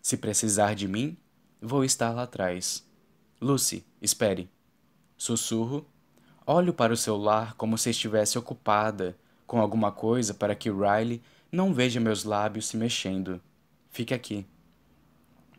Se 0.02 0.16
precisar 0.16 0.74
de 0.74 0.88
mim, 0.88 1.16
vou 1.60 1.84
estar 1.84 2.10
lá 2.10 2.22
atrás. 2.22 2.84
Lucy, 3.40 3.84
espere. 4.00 4.48
Sussurro. 5.16 5.86
Olho 6.46 6.72
para 6.72 6.94
o 6.94 6.96
celular 6.96 7.54
como 7.54 7.76
se 7.76 7.90
estivesse 7.90 8.38
ocupada 8.38 9.14
com 9.46 9.60
alguma 9.60 9.92
coisa 9.92 10.32
para 10.32 10.54
que 10.54 10.70
Riley 10.70 11.20
não 11.52 11.74
veja 11.74 12.00
meus 12.00 12.24
lábios 12.24 12.66
se 12.66 12.76
mexendo. 12.76 13.40
Fique 13.90 14.14
aqui. 14.14 14.46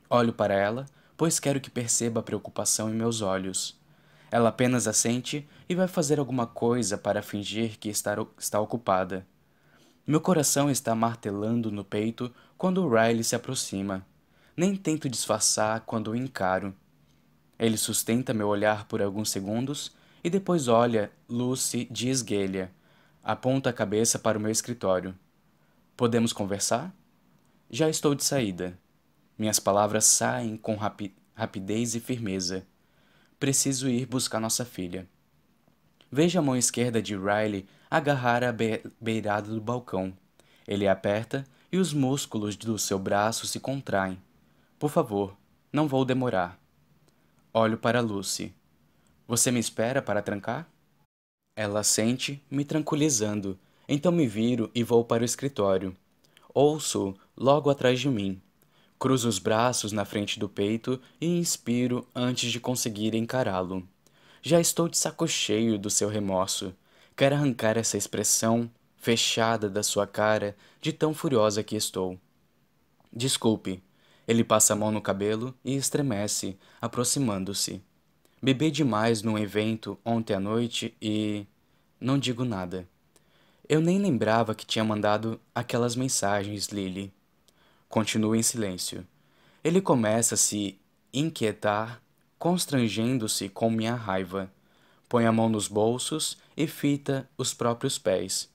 Olho 0.09 0.33
para 0.33 0.55
ela, 0.55 0.85
pois 1.19 1.37
quero 1.37 1.59
que 1.59 1.69
perceba 1.69 2.21
a 2.21 2.23
preocupação 2.23 2.89
em 2.89 2.93
meus 2.93 3.21
olhos. 3.21 3.77
Ela 4.31 4.47
apenas 4.47 4.87
assente 4.87 5.45
e 5.67 5.75
vai 5.75 5.85
fazer 5.85 6.17
alguma 6.17 6.47
coisa 6.47 6.97
para 6.97 7.21
fingir 7.21 7.77
que 7.77 7.89
está, 7.89 8.15
está 8.37 8.57
ocupada. 8.57 9.27
Meu 10.07 10.21
coração 10.21 10.71
está 10.71 10.95
martelando 10.95 11.73
no 11.73 11.83
peito 11.83 12.33
quando 12.57 12.87
Riley 12.87 13.25
se 13.25 13.35
aproxima. 13.35 14.07
Nem 14.55 14.77
tento 14.77 15.09
disfarçar 15.09 15.81
quando 15.81 16.11
o 16.11 16.15
encaro. 16.15 16.73
Ele 17.59 17.75
sustenta 17.75 18.33
meu 18.33 18.47
olhar 18.47 18.85
por 18.85 19.01
alguns 19.01 19.29
segundos 19.29 19.91
e 20.23 20.29
depois 20.29 20.69
olha 20.69 21.11
Lucy 21.27 21.85
de 21.91 22.07
esguelha. 22.07 22.71
Aponta 23.21 23.71
a 23.71 23.73
cabeça 23.73 24.17
para 24.17 24.37
o 24.37 24.41
meu 24.41 24.51
escritório. 24.51 25.13
Podemos 25.97 26.31
conversar? 26.31 26.95
Já 27.69 27.89
estou 27.89 28.15
de 28.15 28.23
saída. 28.23 28.79
Minhas 29.39 29.57
palavras 29.57 30.03
saem 30.03 30.57
com 30.57 30.75
rapi 30.75 31.15
rapidez 31.33 31.95
e 31.95 32.01
firmeza. 32.01 32.67
Preciso 33.39 33.88
ir 33.88 34.05
buscar 34.05 34.41
nossa 34.41 34.65
filha. 34.65 35.07
Veja 36.11 36.39
a 36.39 36.41
mão 36.41 36.57
esquerda 36.57 37.01
de 37.01 37.15
Riley 37.15 37.65
agarrar 37.89 38.43
a 38.43 38.51
be 38.51 38.83
beirada 38.99 39.49
do 39.49 39.61
balcão. 39.61 40.11
Ele 40.67 40.85
aperta 40.85 41.45
e 41.72 41.77
os 41.77 41.93
músculos 41.93 42.57
do 42.57 42.77
seu 42.77 42.99
braço 42.99 43.47
se 43.47 43.61
contraem. 43.61 44.22
Por 44.77 44.89
favor, 44.89 45.38
não 45.72 45.88
vou 45.88 46.03
demorar. 46.03 46.59
Olho 47.53 47.77
para 47.77 48.01
Lucy. 48.01 48.53
Você 49.25 49.51
me 49.51 49.59
espera 49.61 50.01
para 50.01 50.22
trancar? 50.22 50.67
Ela 51.55 51.81
sente, 51.83 52.43
me 52.51 52.65
tranquilizando. 52.65 53.57
Então 53.88 54.11
me 54.11 54.27
viro 54.27 54.69
e 54.75 54.83
vou 54.83 55.05
para 55.05 55.22
o 55.22 55.25
escritório. 55.25 55.95
Ouço 56.53 57.15
logo 57.38 57.69
atrás 57.69 58.01
de 58.01 58.09
mim. 58.09 58.41
Cruzo 58.99 59.30
os 59.30 59.40
braços 59.40 59.94
na 59.94 60.03
frente 60.03 60.38
do 60.38 60.49
peito 60.49 60.99
e 61.22 61.26
inspiro 61.26 62.06
antes 62.14 62.51
de 62.51 62.60
conseguir 62.60 63.15
encará-lo. 63.15 63.88
Já 64.42 64.60
estou 64.60 64.90
de 64.90 64.98
saco 64.98 65.26
cheio 65.26 65.80
do 65.80 65.90
seu 65.90 66.10
remorso. 66.10 66.76
Quero 67.15 67.35
arrancar 67.35 67.78
essa 67.78 67.98
expressão 67.98 68.69
fechada 68.98 69.69
da 69.69 69.83
sua 69.83 70.06
cara 70.06 70.53
de 70.82 70.92
tão 70.92 71.14
furiosa 71.14 71.64
que 71.64 71.78
estou. 71.78 72.19
Desculpe. 73.12 73.82
Ele 74.28 74.44
passa 74.44 74.74
a 74.74 74.76
mão 74.76 74.92
no 74.92 75.01
cabelo 75.01 75.56
e 75.64 75.78
estremece, 75.78 76.58
aproximando-se. 76.82 77.82
Bebi 78.42 78.69
demais 78.69 79.22
num 79.22 79.38
evento 79.38 79.98
ontem 80.03 80.33
à 80.33 80.40
noite 80.42 80.94
e. 81.01 81.48
Não 82.01 82.19
digo 82.19 82.44
nada. 82.44 82.88
Eu 83.67 83.80
nem 83.80 83.98
lembrava 83.98 84.53
que 84.53 84.65
tinha 84.65 84.83
mandado 84.83 85.40
aquelas 85.56 85.96
mensagens, 85.96 86.67
Lily. 86.67 87.14
Continua 87.89 88.38
em 88.38 88.43
silêncio. 88.43 89.05
Ele 89.63 89.81
começa 89.81 90.35
a 90.35 90.38
se 90.38 90.79
inquietar, 91.11 91.99
constrangendo-se 92.38 93.49
com 93.49 93.72
minha 93.72 93.95
raiva. 93.95 94.53
Põe 95.09 95.25
a 95.25 95.31
mão 95.31 95.49
nos 95.49 95.67
bolsos 95.67 96.38
e 96.55 96.67
fita 96.67 97.27
os 97.35 97.51
próprios 97.51 97.97
pés. 97.97 98.47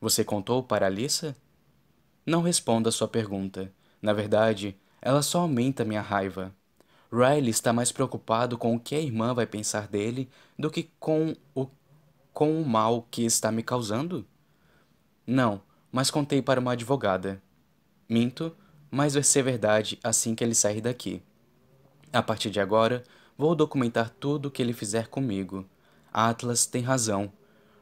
Você 0.00 0.24
contou 0.24 0.60
para 0.60 0.86
Alissa? 0.86 1.36
Não 2.26 2.42
responda 2.42 2.88
a 2.88 2.92
sua 2.92 3.06
pergunta. 3.06 3.72
Na 4.02 4.12
verdade, 4.12 4.76
ela 5.00 5.22
só 5.22 5.42
aumenta 5.42 5.84
minha 5.84 6.02
raiva. 6.02 6.52
Riley 7.12 7.50
está 7.50 7.72
mais 7.72 7.92
preocupado 7.92 8.58
com 8.58 8.74
o 8.74 8.80
que 8.80 8.96
a 8.96 9.00
irmã 9.00 9.32
vai 9.32 9.46
pensar 9.46 9.86
dele 9.86 10.28
do 10.58 10.68
que 10.68 10.90
com 10.98 11.36
o, 11.54 11.68
com 12.32 12.60
o 12.60 12.66
mal 12.66 13.06
que 13.08 13.24
está 13.24 13.52
me 13.52 13.62
causando? 13.62 14.26
Não, 15.24 15.62
mas 15.92 16.10
contei 16.10 16.42
para 16.42 16.58
uma 16.58 16.72
advogada. 16.72 17.40
Minto, 18.08 18.54
mas 18.94 19.14
vai 19.14 19.24
ser 19.24 19.42
verdade 19.42 19.98
assim 20.04 20.36
que 20.36 20.44
ele 20.44 20.54
sair 20.54 20.80
daqui. 20.80 21.20
A 22.12 22.22
partir 22.22 22.48
de 22.48 22.60
agora, 22.60 23.02
vou 23.36 23.52
documentar 23.56 24.08
tudo 24.08 24.46
o 24.46 24.50
que 24.52 24.62
ele 24.62 24.72
fizer 24.72 25.08
comigo. 25.08 25.66
Atlas 26.12 26.64
tem 26.64 26.80
razão. 26.80 27.32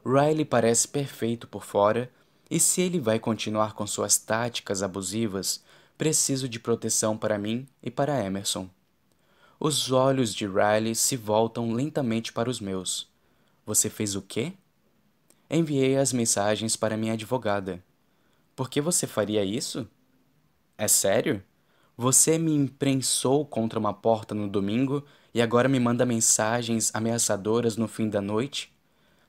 Riley 0.06 0.46
parece 0.46 0.88
perfeito 0.88 1.46
por 1.46 1.64
fora, 1.64 2.10
e 2.50 2.58
se 2.58 2.80
ele 2.80 2.98
vai 2.98 3.18
continuar 3.18 3.74
com 3.74 3.86
suas 3.86 4.16
táticas 4.16 4.82
abusivas, 4.82 5.62
preciso 5.98 6.48
de 6.48 6.58
proteção 6.58 7.18
para 7.18 7.38
mim 7.38 7.68
e 7.82 7.90
para 7.90 8.24
Emerson. 8.24 8.70
Os 9.60 9.92
olhos 9.92 10.34
de 10.34 10.46
Riley 10.46 10.94
se 10.94 11.14
voltam 11.14 11.74
lentamente 11.74 12.32
para 12.32 12.48
os 12.48 12.58
meus. 12.58 13.06
Você 13.66 13.90
fez 13.90 14.16
o 14.16 14.22
quê? 14.22 14.54
Enviei 15.50 15.98
as 15.98 16.10
mensagens 16.10 16.74
para 16.74 16.96
minha 16.96 17.12
advogada. 17.12 17.84
Por 18.56 18.70
que 18.70 18.80
você 18.80 19.06
faria 19.06 19.44
isso? 19.44 19.86
É 20.82 20.88
sério? 20.88 21.40
Você 21.96 22.36
me 22.36 22.52
imprensou 22.52 23.46
contra 23.46 23.78
uma 23.78 23.94
porta 23.94 24.34
no 24.34 24.48
domingo 24.48 25.04
e 25.32 25.40
agora 25.40 25.68
me 25.68 25.78
manda 25.78 26.04
mensagens 26.04 26.90
ameaçadoras 26.92 27.76
no 27.76 27.86
fim 27.86 28.08
da 28.08 28.20
noite? 28.20 28.74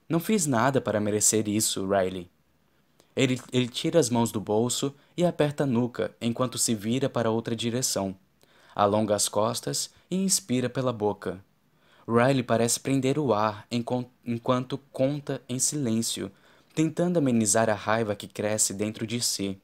Não 0.09 0.19
fiz 0.19 0.47
nada 0.47 0.81
para 0.81 0.99
merecer 0.99 1.47
isso, 1.47 1.87
Riley. 1.87 2.27
Ele, 3.15 3.39
ele 3.51 3.67
tira 3.67 3.99
as 3.99 4.09
mãos 4.09 4.31
do 4.31 4.41
bolso 4.41 4.95
e 5.15 5.23
aperta 5.23 5.61
a 5.63 5.67
nuca 5.67 6.15
enquanto 6.19 6.57
se 6.57 6.73
vira 6.73 7.07
para 7.07 7.29
outra 7.29 7.55
direção. 7.55 8.15
Alonga 8.73 9.13
as 9.13 9.29
costas 9.29 9.91
e 10.09 10.15
inspira 10.15 10.67
pela 10.67 10.91
boca. 10.91 11.39
Riley 12.07 12.41
parece 12.41 12.79
prender 12.79 13.19
o 13.19 13.31
ar 13.31 13.67
enquanto 13.69 14.79
conta 14.91 15.39
em 15.47 15.59
silêncio, 15.59 16.31
tentando 16.73 17.17
amenizar 17.17 17.69
a 17.69 17.75
raiva 17.75 18.15
que 18.15 18.27
cresce 18.27 18.73
dentro 18.73 19.05
de 19.05 19.21
si. 19.21 19.61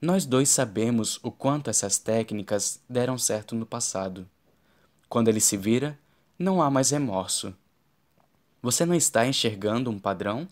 Nós 0.00 0.26
dois 0.26 0.48
sabemos 0.48 1.18
o 1.22 1.30
quanto 1.30 1.70
essas 1.70 1.98
técnicas 1.98 2.80
deram 2.88 3.16
certo 3.16 3.54
no 3.54 3.64
passado. 3.64 4.28
Quando 5.08 5.28
ele 5.28 5.40
se 5.40 5.56
vira, 5.56 5.98
não 6.38 6.60
há 6.60 6.70
mais 6.70 6.90
remorso. 6.90 7.54
Você 8.60 8.84
não 8.84 8.94
está 8.94 9.26
enxergando 9.26 9.90
um 9.90 9.98
padrão? 9.98 10.48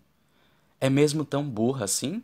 É 0.80 0.88
mesmo 0.88 1.24
tão 1.24 1.48
burra 1.48 1.84
assim? 1.84 2.22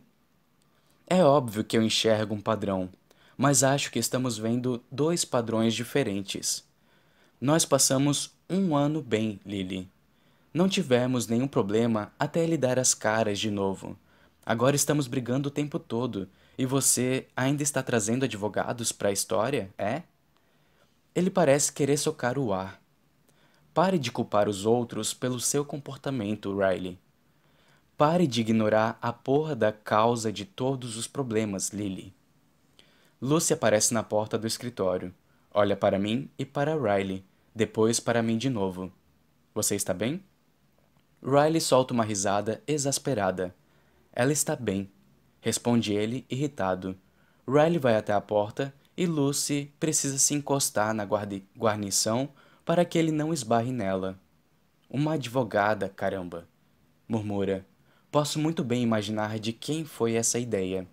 É 1.07 1.23
óbvio 1.23 1.63
que 1.63 1.77
eu 1.77 1.81
enxergo 1.81 2.35
um 2.35 2.41
padrão, 2.41 2.89
mas 3.35 3.63
acho 3.63 3.91
que 3.91 3.97
estamos 3.97 4.37
vendo 4.37 4.83
dois 4.91 5.25
padrões 5.25 5.73
diferentes. 5.73 6.63
Nós 7.41 7.65
passamos 7.65 8.31
um 8.49 8.75
ano 8.75 9.01
bem, 9.01 9.39
Lily. 9.45 9.89
Não 10.53 10.69
tivemos 10.69 11.27
nenhum 11.27 11.47
problema 11.47 12.11
até 12.19 12.43
ele 12.43 12.57
dar 12.57 12.77
as 12.77 12.93
caras 12.93 13.39
de 13.39 13.49
novo. 13.49 13.97
Agora 14.45 14.75
estamos 14.75 15.07
brigando 15.07 15.49
o 15.49 15.51
tempo 15.51 15.79
todo 15.79 16.27
e 16.59 16.65
você 16.65 17.25
ainda 17.37 17.63
está 17.63 17.81
trazendo 17.81 18.25
advogados 18.25 18.91
para 18.91 19.07
a 19.07 19.13
história, 19.13 19.73
é? 19.77 20.03
Ele 21.15 21.29
parece 21.29 21.71
querer 21.71 21.95
socar 21.95 22.37
o 22.37 22.51
ar. 22.51 22.81
Pare 23.73 23.97
de 23.97 24.11
culpar 24.11 24.49
os 24.49 24.65
outros 24.65 25.13
pelo 25.13 25.39
seu 25.39 25.63
comportamento, 25.63 26.53
Riley. 26.53 26.99
Pare 27.95 28.27
de 28.27 28.41
ignorar 28.41 28.99
a 29.01 29.13
porra 29.13 29.55
da 29.55 29.71
causa 29.71 30.33
de 30.33 30.43
todos 30.43 30.97
os 30.97 31.07
problemas, 31.07 31.69
Lily. 31.69 32.13
Lucy 33.21 33.53
aparece 33.53 33.93
na 33.93 34.03
porta 34.03 34.37
do 34.37 34.45
escritório. 34.45 35.15
Olha 35.53 35.77
para 35.77 35.97
mim 35.97 36.29
e 36.37 36.43
para 36.43 36.75
Riley, 36.75 37.23
depois 37.55 38.01
para 38.01 38.21
mim 38.21 38.37
de 38.37 38.49
novo. 38.49 38.91
Você 39.55 39.77
está 39.77 39.93
bem? 39.93 40.21
Riley 41.23 41.61
solta 41.61 41.93
uma 41.93 42.03
risada 42.03 42.61
exasperada. 42.67 43.55
Ela 44.11 44.33
está 44.33 44.57
bem 44.57 44.91
responde 45.41 45.93
ele, 45.93 46.25
irritado. 46.29 46.97
Riley 47.47 47.79
vai 47.79 47.95
até 47.95 48.13
a 48.13 48.21
porta 48.21 48.73
e 48.95 49.05
Lucy 49.05 49.71
precisa 49.79 50.17
se 50.17 50.33
encostar 50.33 50.93
na 50.93 51.07
guarnição 51.57 52.29
para 52.65 52.85
que 52.85 52.97
ele 52.97 53.11
não 53.11 53.33
esbarre 53.33 53.71
nela. 53.71 54.19
Uma 54.89 55.13
advogada, 55.13 55.89
caramba! 55.89 56.47
murmura. 57.07 57.65
Posso 58.11 58.39
muito 58.39 58.63
bem 58.63 58.83
imaginar 58.83 59.39
de 59.39 59.51
quem 59.51 59.83
foi 59.83 60.13
essa 60.13 60.37
ideia. 60.37 60.87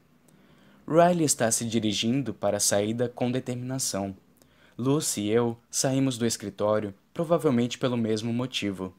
Riley 0.89 1.25
está 1.25 1.51
se 1.51 1.65
dirigindo 1.65 2.33
para 2.33 2.57
a 2.57 2.61
saída 2.61 3.09
com 3.09 3.31
determinação. 3.31 4.17
Lucy 4.79 5.23
e 5.23 5.31
eu 5.31 5.59
saímos 5.71 6.17
do 6.17 6.27
escritório, 6.27 6.95
provavelmente 7.12 7.79
pelo 7.79 7.97
mesmo 7.97 8.33
motivo. 8.33 8.95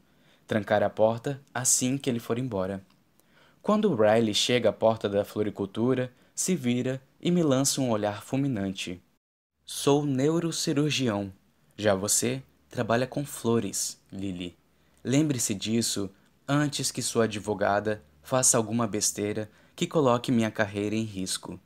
Trancar 0.46 0.84
a 0.84 0.90
porta 0.90 1.42
assim 1.54 1.98
que 1.98 2.10
ele 2.10 2.20
for 2.20 2.38
embora. 2.38 2.84
Quando 3.62 3.96
Riley 3.96 4.34
chega 4.34 4.70
à 4.70 4.74
porta 4.74 5.10
da 5.10 5.26
floricultura, 5.26 6.12
se 6.34 6.56
vira 6.56 7.02
e 7.20 7.32
me 7.32 7.44
lança 7.44 7.82
um 7.82 7.90
olhar 7.90 8.24
fulminante. 8.24 9.02
Sou 9.66 10.06
neurocirurgião. 10.06 11.34
Já 11.76 11.94
você 11.94 12.42
trabalha 12.70 13.06
com 13.06 13.26
flores, 13.26 14.00
Lily. 14.12 14.58
Lembre-se 15.04 15.54
disso 15.54 16.10
antes 16.48 16.92
que 16.92 17.02
sua 17.02 17.26
advogada 17.26 18.02
faça 18.22 18.58
alguma 18.58 18.88
besteira 18.88 19.50
que 19.76 19.86
coloque 19.86 20.32
minha 20.32 20.50
carreira 20.50 20.96
em 20.96 21.04
risco. 21.04 21.60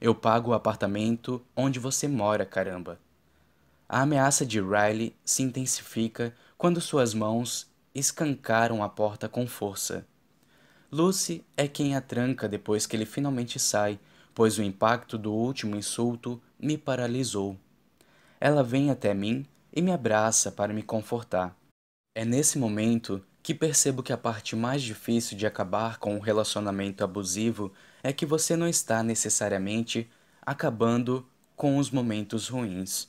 Eu 0.00 0.14
pago 0.14 0.50
o 0.50 0.54
apartamento 0.54 1.44
onde 1.54 1.78
você 1.78 2.08
mora, 2.08 2.44
caramba. 2.44 2.98
A 3.88 4.02
ameaça 4.02 4.44
de 4.44 4.60
Riley 4.60 5.14
se 5.24 5.42
intensifica 5.42 6.34
quando 6.56 6.80
suas 6.80 7.12
mãos 7.12 7.70
escancaram 7.94 8.82
a 8.82 8.88
porta 8.88 9.28
com 9.28 9.46
força. 9.46 10.06
Lucy 10.94 11.42
é 11.56 11.66
quem 11.66 11.96
a 11.96 12.02
tranca 12.02 12.46
depois 12.46 12.84
que 12.84 12.94
ele 12.94 13.06
finalmente 13.06 13.58
sai, 13.58 13.98
pois 14.34 14.58
o 14.58 14.62
impacto 14.62 15.16
do 15.16 15.32
último 15.32 15.74
insulto 15.74 16.38
me 16.60 16.76
paralisou. 16.76 17.56
Ela 18.38 18.62
vem 18.62 18.90
até 18.90 19.14
mim 19.14 19.46
e 19.72 19.80
me 19.80 19.90
abraça 19.90 20.52
para 20.52 20.74
me 20.74 20.82
confortar. 20.82 21.56
É 22.14 22.26
nesse 22.26 22.58
momento 22.58 23.24
que 23.42 23.54
percebo 23.54 24.02
que 24.02 24.12
a 24.12 24.18
parte 24.18 24.54
mais 24.54 24.82
difícil 24.82 25.34
de 25.34 25.46
acabar 25.46 25.98
com 25.98 26.14
um 26.14 26.20
relacionamento 26.20 27.02
abusivo 27.02 27.72
é 28.02 28.12
que 28.12 28.26
você 28.26 28.54
não 28.54 28.68
está 28.68 29.02
necessariamente 29.02 30.10
acabando 30.44 31.26
com 31.56 31.78
os 31.78 31.90
momentos 31.90 32.48
ruins. 32.48 33.08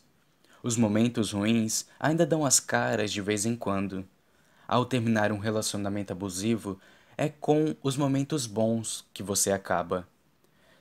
Os 0.64 0.78
momentos 0.78 1.34
ruins 1.34 1.86
ainda 2.00 2.26
dão 2.26 2.46
as 2.46 2.62
caras 2.62 3.12
de 3.12 3.20
vez 3.20 3.46
em 3.46 3.58
quando. 3.58 4.08
Ao 4.66 4.86
terminar 4.86 5.34
um 5.34 5.38
relacionamento 5.38 6.14
abusivo, 6.14 6.80
é 7.18 7.30
com 7.30 7.76
os 7.82 7.98
momentos 7.98 8.46
bons 8.46 9.06
que 9.14 9.24
você 9.24 9.52
acaba. 9.52 10.08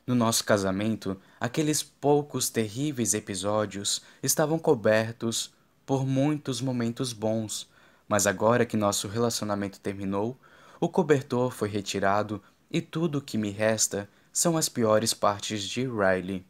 No 0.07 0.15
nosso 0.15 0.45
casamento, 0.45 1.17
aqueles 1.39 1.83
poucos 1.83 2.51
terríveis 2.51 3.15
episódios 3.15 4.03
estavam 4.23 4.59
cobertos 4.59 5.53
por 5.87 6.07
muitos 6.07 6.61
momentos 6.61 7.13
bons, 7.13 7.69
mas 8.09 8.27
agora 8.27 8.67
que 8.67 8.77
nosso 8.77 9.07
relacionamento 9.07 9.79
terminou, 9.79 10.37
o 10.81 10.89
cobertor 10.89 11.53
foi 11.53 11.69
retirado 11.69 12.43
e 12.71 12.81
tudo 12.81 13.19
o 13.19 13.23
que 13.23 13.39
me 13.39 13.51
resta 13.51 14.09
são 14.33 14.57
as 14.57 14.69
piores 14.69 15.15
partes 15.15 15.63
de 15.63 15.83
Riley. 15.83 16.45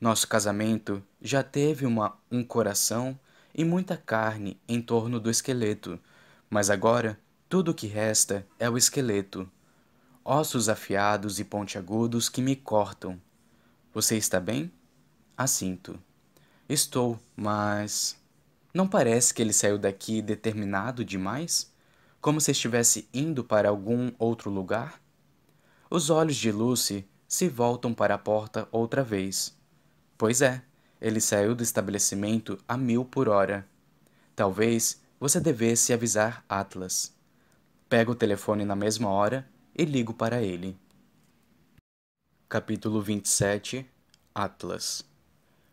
Nosso 0.00 0.28
casamento 0.28 1.02
já 1.20 1.42
teve 1.42 1.86
uma, 1.86 2.16
um 2.30 2.44
coração 2.44 3.18
e 3.54 3.64
muita 3.64 3.96
carne 3.96 4.60
em 4.68 4.80
torno 4.80 5.18
do 5.18 5.30
esqueleto, 5.30 5.98
mas 6.48 6.70
agora 6.70 7.18
tudo 7.48 7.70
o 7.70 7.74
que 7.74 7.86
resta 7.86 8.44
é 8.58 8.68
o 8.68 8.76
esqueleto. 8.76 9.48
Ossos 10.24 10.68
afiados 10.68 11.38
e 11.38 11.44
pontiagudos 11.44 12.28
que 12.28 12.42
me 12.42 12.56
cortam. 12.56 13.20
Você 13.94 14.16
está 14.16 14.40
bem? 14.40 14.72
Assinto. 15.36 15.96
Estou, 16.68 17.18
mas. 17.36 18.16
Não 18.74 18.88
parece 18.88 19.32
que 19.32 19.40
ele 19.40 19.52
saiu 19.52 19.78
daqui 19.78 20.20
determinado 20.20 21.04
demais? 21.04 21.72
Como 22.20 22.40
se 22.40 22.50
estivesse 22.50 23.08
indo 23.14 23.44
para 23.44 23.68
algum 23.68 24.10
outro 24.18 24.50
lugar? 24.50 25.00
Os 25.88 26.10
olhos 26.10 26.36
de 26.36 26.50
Lucy 26.50 27.08
se 27.28 27.48
voltam 27.48 27.94
para 27.94 28.16
a 28.16 28.18
porta 28.18 28.66
outra 28.72 29.04
vez. 29.04 29.56
Pois 30.18 30.42
é, 30.42 30.62
ele 31.00 31.20
saiu 31.20 31.54
do 31.54 31.62
estabelecimento 31.62 32.58
a 32.66 32.76
mil 32.76 33.04
por 33.04 33.28
hora. 33.28 33.64
Talvez 34.34 35.00
você 35.20 35.38
devesse 35.38 35.92
avisar 35.92 36.44
Atlas. 36.48 37.15
Pego 37.88 38.12
o 38.12 38.16
telefone 38.16 38.64
na 38.64 38.74
mesma 38.74 39.08
hora 39.08 39.48
e 39.72 39.84
ligo 39.84 40.12
para 40.12 40.42
ele. 40.42 40.76
Capítulo 42.48 43.00
27 43.00 43.86
Atlas 44.34 45.04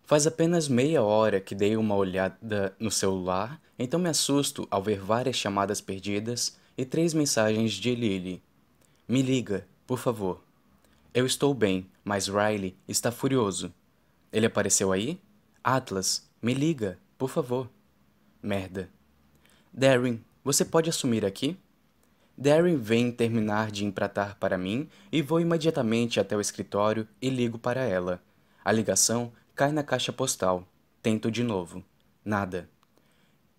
Faz 0.04 0.28
apenas 0.28 0.68
meia 0.68 1.02
hora 1.02 1.42
que 1.42 1.56
dei 1.56 1.76
uma 1.76 1.96
olhada 1.96 2.76
no 2.80 2.92
celular, 2.92 3.60
então 3.80 4.00
me 4.00 4.10
assusto 4.10 4.68
ao 4.70 4.84
ver 4.84 5.00
várias 5.00 5.36
chamadas 5.38 5.82
perdidas 5.82 6.56
e 6.78 6.86
três 6.86 7.16
mensagens 7.16 7.72
de 7.72 7.96
Lily. 7.96 8.44
Me 9.08 9.24
liga, 9.24 9.66
por 9.88 9.98
favor. 9.98 10.44
Eu 11.16 11.26
estou 11.26 11.52
bem, 11.52 11.90
mas 12.04 12.28
Riley 12.28 12.78
está 12.88 13.12
furioso. 13.12 13.74
Ele 14.32 14.46
apareceu 14.46 14.92
aí? 14.92 15.20
Atlas, 15.64 16.30
me 16.40 16.54
liga, 16.54 17.00
por 17.18 17.30
favor. 17.30 17.68
Merda. 18.40 18.88
Darren, 19.74 20.24
você 20.44 20.64
pode 20.64 20.92
assumir 20.92 21.26
aqui? 21.26 21.58
Darren 22.38 22.78
vem 22.78 23.12
terminar 23.12 23.70
de 23.70 23.86
empratar 23.86 24.38
para 24.40 24.58
mim 24.58 24.90
e 25.12 25.22
vou 25.22 25.40
imediatamente 25.40 26.20
até 26.20 26.36
o 26.36 26.42
escritório 26.42 27.08
e 27.22 27.30
ligo 27.30 27.60
para 27.60 27.82
ela. 27.82 28.22
A 28.66 28.72
ligação 28.72 29.32
cai 29.54 29.72
na 29.72 29.84
caixa 29.84 30.12
postal. 30.12 30.68
Tento 31.02 31.30
de 31.30 31.44
novo. 31.44 31.84
Nada. 32.26 32.70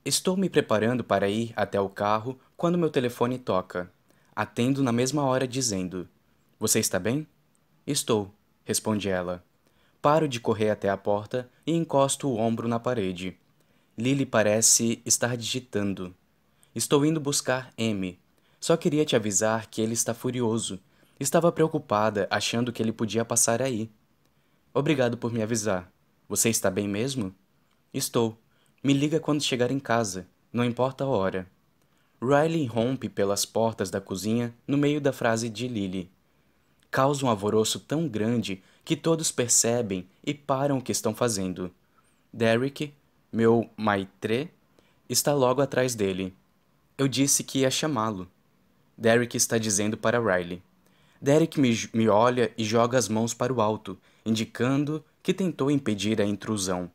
Estou 0.05 0.37
me 0.37 0.51
preparando 0.51 1.05
para 1.05 1.29
ir 1.29 1.53
até 1.55 1.81
o 1.81 1.89
carro 1.89 2.39
quando 2.57 2.79
meu 2.79 2.91
telefone 2.91 3.39
toca. 3.39 3.91
Atendo 4.35 4.83
na 4.83 4.93
mesma 4.93 5.23
hora 5.23 5.47
dizendo: 5.47 6.09
Você 6.59 6.81
está 6.81 6.99
bem? 6.99 7.27
Estou, 7.87 8.35
responde 8.65 9.09
ela. 9.09 9.45
Paro 10.03 10.29
de 10.29 10.41
correr 10.41 10.71
até 10.71 10.91
a 10.91 10.97
porta 10.97 11.49
e 11.67 11.73
encosto 11.73 12.29
o 12.29 12.37
ombro 12.37 12.67
na 12.67 12.81
parede. 12.81 13.39
Lily 13.97 14.27
parece 14.27 15.01
estar 15.07 15.37
digitando. 15.37 16.15
Estou 16.75 17.07
indo 17.07 17.21
buscar 17.21 17.73
M. 17.79 18.19
Só 18.65 18.79
queria 18.79 19.05
te 19.05 19.15
avisar 19.15 19.67
que 19.67 19.83
ele 19.83 19.93
está 19.93 20.15
furioso. 20.15 20.81
Estava 21.21 21.53
preocupada, 21.53 22.27
achando 22.31 22.73
que 22.73 22.83
ele 22.83 22.95
podia 22.95 23.23
passar 23.23 23.61
aí. 23.61 23.91
Obrigado 24.73 25.19
por 25.19 25.31
me 25.31 25.43
avisar. 25.43 25.93
Você 26.27 26.49
está 26.49 26.71
bem 26.71 26.89
mesmo? 26.89 27.35
Estou. 27.93 28.39
Me 28.83 28.95
liga 28.95 29.21
quando 29.21 29.43
chegar 29.43 29.71
em 29.71 29.79
casa, 29.79 30.27
não 30.51 30.65
importa 30.65 31.05
a 31.05 31.07
hora. 31.07 31.47
Riley 32.23 32.65
rompe 32.65 33.07
pelas 33.11 33.45
portas 33.45 33.91
da 33.91 34.01
cozinha 34.01 34.55
no 34.67 34.79
meio 34.79 34.99
da 34.99 35.13
frase 35.13 35.51
de 35.51 35.69
Lily. 35.69 36.11
Causa 36.91 37.27
um 37.27 37.29
alvoroço 37.29 37.79
tão 37.79 38.09
grande 38.09 38.63
que 38.83 38.97
todos 38.97 39.31
percebem 39.31 40.09
e 40.25 40.33
param 40.33 40.79
o 40.79 40.83
que 40.83 40.91
estão 40.91 41.15
fazendo. 41.15 41.71
Derek, 42.33 42.95
meu 43.31 43.69
maitre, 43.77 44.51
está 45.07 45.35
logo 45.35 45.61
atrás 45.61 45.95
dele. 45.95 46.35
Eu 46.97 47.07
disse 47.07 47.45
que 47.45 47.59
ia 47.59 47.71
chamá-lo. 47.71 48.27
Derek 48.97 49.37
está 49.37 49.59
dizendo 49.59 49.97
para 49.97 50.21
Riley. 50.21 50.63
Derek 51.21 51.61
me, 51.61 51.75
me 51.93 52.09
olha 52.09 52.53
e 52.57 52.65
joga 52.65 52.99
as 52.99 53.09
mãos 53.09 53.35
para 53.35 53.53
o 53.53 53.61
alto, 53.61 53.99
indicando 54.25 55.05
que 55.23 55.33
tentou 55.33 55.71
impedir 55.71 56.21
a 56.21 56.25
intrusão. 56.25 56.91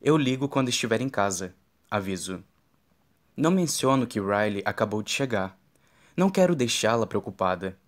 Eu 0.00 0.16
ligo 0.16 0.48
quando 0.48 0.68
estiver 0.68 1.00
em 1.00 1.08
casa, 1.08 1.54
aviso. 1.90 2.42
Não 3.36 3.50
menciono 3.50 4.06
que 4.06 4.20
Riley 4.20 4.62
acabou 4.64 5.02
de 5.02 5.10
chegar. 5.10 5.58
Não 6.16 6.28
quero 6.28 6.54
deixá-la 6.54 7.06
preocupada. 7.06 7.78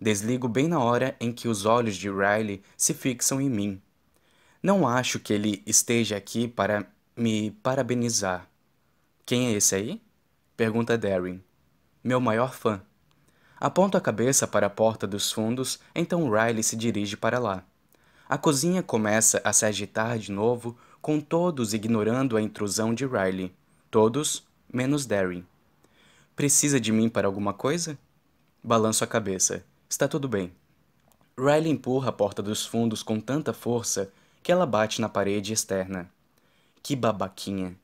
Desligo 0.00 0.48
bem 0.48 0.68
na 0.68 0.80
hora 0.80 1.16
em 1.20 1.32
que 1.32 1.48
os 1.48 1.64
olhos 1.64 1.96
de 1.96 2.10
Riley 2.10 2.62
se 2.76 2.92
fixam 2.92 3.40
em 3.40 3.48
mim. 3.48 3.80
Não 4.62 4.86
acho 4.86 5.18
que 5.18 5.32
ele 5.32 5.62
esteja 5.66 6.16
aqui 6.16 6.46
para 6.46 6.86
me 7.16 7.50
parabenizar. 7.62 8.48
Quem 9.24 9.48
é 9.48 9.52
esse 9.52 9.74
aí? 9.74 10.02
Pergunta 10.56 10.98
Darren. 10.98 11.40
Meu 12.02 12.20
maior 12.20 12.52
fã. 12.52 12.82
Aponto 13.60 13.96
a 13.96 14.00
cabeça 14.00 14.46
para 14.46 14.66
a 14.66 14.70
porta 14.70 15.06
dos 15.06 15.30
fundos, 15.30 15.78
então 15.94 16.28
Riley 16.28 16.64
se 16.64 16.74
dirige 16.74 17.16
para 17.16 17.38
lá. 17.38 17.64
A 18.28 18.36
cozinha 18.36 18.82
começa 18.82 19.40
a 19.44 19.52
se 19.52 19.64
agitar 19.64 20.18
de 20.18 20.32
novo, 20.32 20.76
com 21.00 21.20
todos 21.20 21.72
ignorando 21.72 22.36
a 22.36 22.42
intrusão 22.42 22.92
de 22.92 23.06
Riley. 23.06 23.54
Todos, 23.90 24.42
menos 24.72 25.06
Darren. 25.06 25.44
Precisa 26.34 26.80
de 26.80 26.90
mim 26.90 27.08
para 27.08 27.28
alguma 27.28 27.52
coisa? 27.52 27.96
Balanço 28.64 29.04
a 29.04 29.06
cabeça. 29.06 29.64
Está 29.88 30.08
tudo 30.08 30.26
bem. 30.26 30.52
Riley 31.38 31.70
empurra 31.70 32.08
a 32.08 32.12
porta 32.12 32.42
dos 32.42 32.66
fundos 32.66 33.02
com 33.02 33.20
tanta 33.20 33.52
força 33.52 34.10
que 34.42 34.50
ela 34.50 34.66
bate 34.66 35.00
na 35.00 35.08
parede 35.08 35.52
externa. 35.52 36.10
Que 36.82 36.96
babaquinha. 36.96 37.76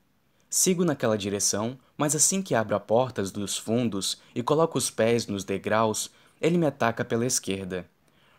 Sigo 0.49 0.83
naquela 0.83 1.17
direção, 1.17 1.77
mas 1.99 2.15
assim 2.15 2.41
que 2.41 2.55
abro 2.55 2.77
a 2.77 2.79
porta 2.79 3.21
dos 3.23 3.57
fundos 3.57 4.21
e 4.33 4.41
coloco 4.41 4.77
os 4.77 4.89
pés 4.89 5.27
nos 5.27 5.43
degraus, 5.43 6.09
ele 6.39 6.57
me 6.57 6.65
ataca 6.65 7.03
pela 7.03 7.25
esquerda. 7.25 7.85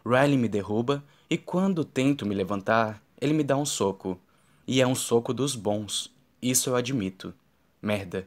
Riley 0.02 0.38
me 0.38 0.48
derruba 0.48 1.04
e 1.28 1.36
quando 1.36 1.84
tento 1.84 2.24
me 2.24 2.34
levantar, 2.34 3.02
ele 3.20 3.34
me 3.34 3.44
dá 3.44 3.58
um 3.58 3.66
soco. 3.66 4.18
E 4.66 4.80
é 4.80 4.86
um 4.86 4.94
soco 4.94 5.34
dos 5.34 5.54
bons. 5.54 6.10
Isso 6.40 6.70
eu 6.70 6.74
admito. 6.74 7.34
Merda. 7.82 8.26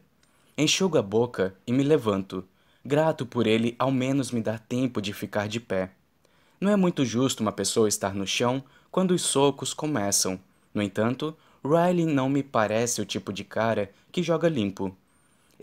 Enxugo 0.56 1.00
a 1.00 1.02
boca 1.02 1.56
e 1.66 1.74
me 1.74 1.82
levanto, 1.82 2.48
grato 2.86 3.26
por 3.26 3.48
ele 3.48 3.76
ao 3.80 3.90
menos 3.90 4.30
me 4.30 4.40
dar 4.40 4.60
tempo 4.60 5.02
de 5.02 5.14
ficar 5.14 5.48
de 5.48 5.60
pé. 5.60 5.94
Não 6.62 6.72
é 6.72 6.76
muito 6.76 7.04
justo 7.04 7.42
uma 7.42 7.52
pessoa 7.52 7.90
estar 7.90 8.14
no 8.14 8.28
chão 8.28 8.64
quando 8.92 9.16
os 9.16 9.24
socos 9.24 9.74
começam. 9.74 10.40
No 10.72 10.82
entanto, 10.84 11.36
Riley 11.66 12.06
não 12.06 12.30
me 12.30 12.44
parece 12.44 13.02
o 13.02 13.06
tipo 13.06 13.34
de 13.34 13.44
cara 13.44 13.92
que 14.12 14.22
joga 14.22 14.48
limpo. 14.48 14.96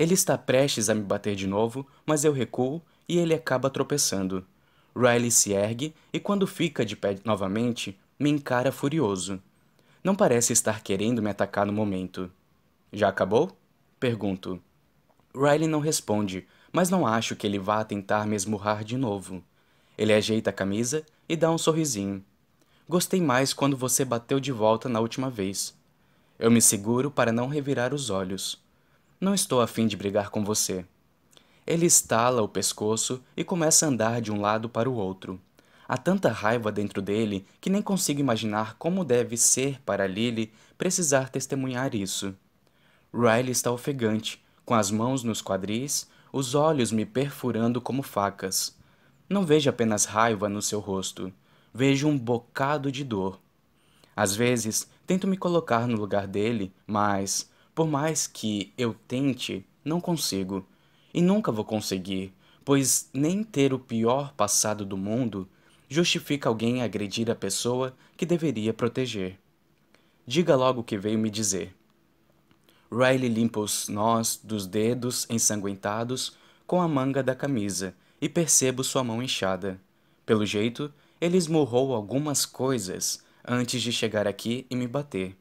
Ele 0.01 0.15
está 0.15 0.39
prestes 0.39 0.89
a 0.89 0.95
me 0.95 1.03
bater 1.03 1.37
de 1.37 1.47
novo, 1.47 1.87
mas 2.07 2.25
eu 2.25 2.33
recuo 2.33 2.81
e 3.07 3.19
ele 3.19 3.35
acaba 3.35 3.69
tropeçando. 3.69 4.47
Riley 4.97 5.31
se 5.31 5.53
ergue 5.53 5.95
e, 6.11 6.19
quando 6.19 6.47
fica 6.47 6.87
de 6.87 6.97
pé 6.97 7.19
novamente, 7.23 8.01
me 8.19 8.31
encara 8.31 8.73
furioso. 8.73 9.43
Não 10.03 10.15
parece 10.15 10.55
estar 10.55 10.83
querendo 10.83 11.21
me 11.21 11.29
atacar 11.29 11.67
no 11.67 11.73
momento. 11.75 12.33
Já 12.91 13.11
acabou? 13.11 13.55
Pergunto. 14.01 14.59
Riley 15.35 15.69
não 15.69 15.81
responde, 15.81 16.49
mas 16.73 16.89
não 16.89 17.07
acho 17.07 17.37
que 17.37 17.47
ele 17.47 17.59
vá 17.59 17.85
tentar 17.85 18.27
me 18.27 18.35
esmurrar 18.35 18.83
de 18.83 18.97
novo. 18.97 19.45
Ele 19.99 20.15
ajeita 20.15 20.49
a 20.49 20.55
camisa 20.55 21.05
e 21.29 21.37
dá 21.37 21.51
um 21.51 21.59
sorrisinho. 21.59 22.25
Gostei 22.89 23.21
mais 23.21 23.53
quando 23.53 23.77
você 23.77 24.03
bateu 24.03 24.41
de 24.41 24.51
volta 24.51 24.89
na 24.89 24.99
última 24.99 25.29
vez. 25.29 25.79
Eu 26.39 26.51
me 26.51 26.63
seguro 26.63 27.11
para 27.11 27.31
não 27.31 27.49
revirar 27.49 27.93
os 27.93 28.09
olhos. 28.09 28.59
Não 29.21 29.35
estou 29.35 29.61
afim 29.61 29.87
de 29.87 29.99
brigar 29.99 30.31
com 30.31 30.43
você. 30.43 30.83
Ele 31.67 31.85
estala 31.85 32.41
o 32.41 32.49
pescoço 32.49 33.23
e 33.37 33.45
começa 33.45 33.85
a 33.85 33.91
andar 33.91 34.23
de 34.23 34.33
um 34.33 34.41
lado 34.41 34.67
para 34.67 34.89
o 34.89 34.95
outro. 34.95 35.39
Há 35.87 35.99
tanta 35.99 36.33
raiva 36.33 36.73
dentro 36.73 37.03
dele 37.03 37.45
que 37.61 37.69
nem 37.69 37.83
consigo 37.83 38.19
imaginar 38.19 38.77
como 38.79 39.05
deve 39.05 39.37
ser 39.37 39.79
para 39.83 40.07
Lily 40.07 40.51
precisar 40.79 41.29
testemunhar 41.29 41.95
isso. 41.95 42.35
Riley 43.13 43.51
está 43.51 43.71
ofegante, 43.71 44.43
com 44.65 44.75
as 44.75 44.91
mãos 44.91 45.23
nos 45.23 45.43
quadris, 45.43 46.09
os 46.33 46.55
olhos 46.55 46.91
me 46.91 47.05
perfurando 47.05 47.79
como 47.79 48.03
facas. 48.03 48.75
Não 49.29 49.45
vejo 49.45 49.69
apenas 49.69 50.07
raiva 50.07 50.49
no 50.49 50.63
seu 50.63 50.81
rosto, 50.81 51.31
vejo 51.75 52.09
um 52.09 52.17
bocado 52.17 52.91
de 52.91 53.05
dor. 53.05 53.39
Às 54.17 54.35
vezes, 54.35 54.89
tento 55.07 55.27
me 55.27 55.37
colocar 55.37 55.87
no 55.87 55.99
lugar 55.99 56.27
dele, 56.27 56.73
mas, 56.87 57.51
por 57.75 57.87
mais 57.87 58.27
que 58.27 58.73
eu 58.77 58.95
tente, 59.07 59.65
não 59.85 60.01
consigo. 60.01 60.67
E 61.13 61.21
nunca 61.21 61.51
vou 61.51 61.65
conseguir, 61.65 62.33
pois 62.65 63.09
nem 63.13 63.43
ter 63.43 63.73
o 63.73 63.79
pior 63.79 64.33
passado 64.35 64.85
do 64.85 64.97
mundo 64.97 65.49
justifica 65.89 66.49
alguém 66.49 66.83
agredir 66.83 67.29
a 67.31 67.35
pessoa 67.35 67.97
que 68.17 68.25
deveria 68.25 68.73
proteger. 68.73 69.39
Diga 70.27 70.55
logo 70.55 70.83
o 70.83 70.85
que 70.85 70.97
veio 70.97 71.19
me 71.19 71.29
dizer. 71.29 71.75
Riley 72.93 73.29
limpa 73.29 73.61
os 73.61 73.89
nós 73.89 74.39
dos 74.43 74.67
dedos 74.67 75.27
ensanguentados 75.29 76.37
com 76.67 76.81
a 76.81 76.87
manga 76.87 77.23
da 77.23 77.35
camisa 77.35 77.95
e 78.21 78.29
percebo 78.29 78.85
sua 78.85 79.03
mão 79.03 79.23
inchada. 79.23 79.81
Pelo 80.25 80.47
jeito, 80.47 80.93
ele 81.21 81.37
esmurrou 81.37 81.95
algumas 81.95 82.47
coisas 82.47 83.25
antes 83.45 83.83
de 83.83 83.93
chegar 83.93 84.27
aqui 84.27 84.67
e 84.71 84.77
me 84.77 84.87
bater. 84.87 85.37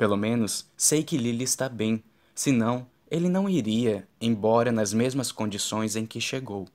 Pelo 0.00 0.16
menos 0.16 0.64
sei 0.78 1.04
que 1.04 1.18
Lily 1.18 1.44
está 1.44 1.68
bem, 1.68 2.02
senão 2.34 2.86
ele 3.10 3.28
não 3.28 3.46
iria 3.46 4.08
embora 4.18 4.72
nas 4.72 4.94
mesmas 4.94 5.30
condições 5.30 5.94
em 5.94 6.06
que 6.06 6.18
chegou. 6.18 6.66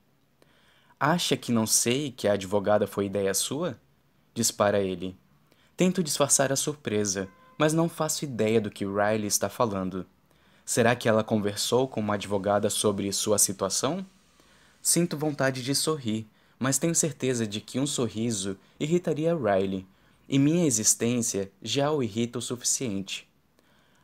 Acha 1.00 1.36
que 1.36 1.52
não 1.52 1.66
sei 1.66 2.12
que 2.12 2.28
a 2.28 2.34
advogada 2.34 2.86
foi 2.86 3.08
ideia 3.08 3.34
sua? 3.34 3.80
Dispara 4.36 4.80
ele. 4.80 5.18
Tento 5.76 6.04
disfarçar 6.04 6.52
a 6.52 6.56
surpresa, 6.56 7.28
mas 7.58 7.74
não 7.74 7.90
faço 7.90 8.24
ideia 8.24 8.62
do 8.62 8.70
que 8.70 8.86
Riley 8.86 9.26
está 9.26 9.50
falando. 9.50 10.06
Será 10.64 10.96
que 10.96 11.10
ela 11.10 11.24
conversou 11.24 11.88
com 11.88 12.02
uma 12.02 12.14
advogada 12.14 12.70
sobre 12.70 13.12
sua 13.12 13.40
situação? 13.40 14.06
Sinto 14.84 15.18
vontade 15.18 15.64
de 15.64 15.74
sorrir, 15.74 16.28
mas 16.60 16.78
tenho 16.78 16.94
certeza 16.94 17.48
de 17.48 17.60
que 17.60 17.80
um 17.80 17.88
sorriso 17.88 18.56
irritaria 18.80 19.36
Riley, 19.36 19.84
e 20.28 20.40
minha 20.40 20.66
existência 20.66 21.52
já 21.62 21.92
o 21.92 22.02
irrita 22.02 22.40
o 22.40 22.42
suficiente. 22.42 23.28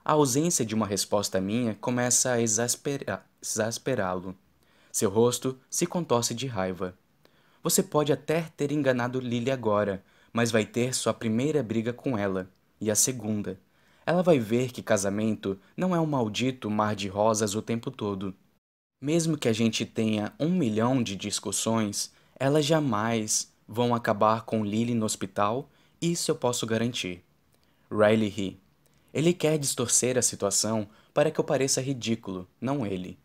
A 0.03 0.13
ausência 0.13 0.65
de 0.65 0.73
uma 0.73 0.87
resposta 0.87 1.39
minha 1.39 1.75
começa 1.75 2.31
a 2.31 2.41
exasperá-lo. 2.41 4.35
Seu 4.91 5.09
rosto 5.09 5.57
se 5.69 5.85
contorce 5.85 6.33
de 6.33 6.47
raiva. 6.47 6.97
Você 7.63 7.83
pode 7.83 8.11
até 8.11 8.41
ter 8.57 8.71
enganado 8.71 9.19
Lily 9.19 9.51
agora, 9.51 10.03
mas 10.33 10.51
vai 10.51 10.65
ter 10.65 10.95
sua 10.95 11.13
primeira 11.13 11.61
briga 11.61 11.93
com 11.93 12.17
ela 12.17 12.49
e 12.79 12.89
a 12.89 12.95
segunda. 12.95 13.59
Ela 14.05 14.23
vai 14.23 14.39
ver 14.39 14.71
que 14.71 14.81
casamento 14.81 15.59
não 15.77 15.95
é 15.95 15.99
um 15.99 16.05
maldito 16.05 16.69
mar 16.69 16.95
de 16.95 17.07
rosas 17.07 17.53
o 17.53 17.61
tempo 17.61 17.91
todo. 17.91 18.33
Mesmo 18.99 19.37
que 19.37 19.47
a 19.47 19.53
gente 19.53 19.85
tenha 19.85 20.33
um 20.39 20.49
milhão 20.49 21.01
de 21.01 21.15
discussões, 21.15 22.11
elas 22.39 22.65
jamais 22.65 23.53
vão 23.67 23.93
acabar 23.93 24.41
com 24.41 24.65
Lily 24.65 24.95
no 24.95 25.05
hospital, 25.05 25.69
isso 26.01 26.31
eu 26.31 26.35
posso 26.35 26.65
garantir. 26.65 27.23
Riley 27.91 28.29
ri. 28.29 28.59
Ele 29.13 29.33
quer 29.33 29.57
distorcer 29.57 30.17
a 30.17 30.21
situação 30.21 30.87
para 31.13 31.29
que 31.29 31.39
eu 31.39 31.43
pareça 31.43 31.81
ridículo, 31.81 32.47
não 32.59 32.85
ele. 32.85 33.19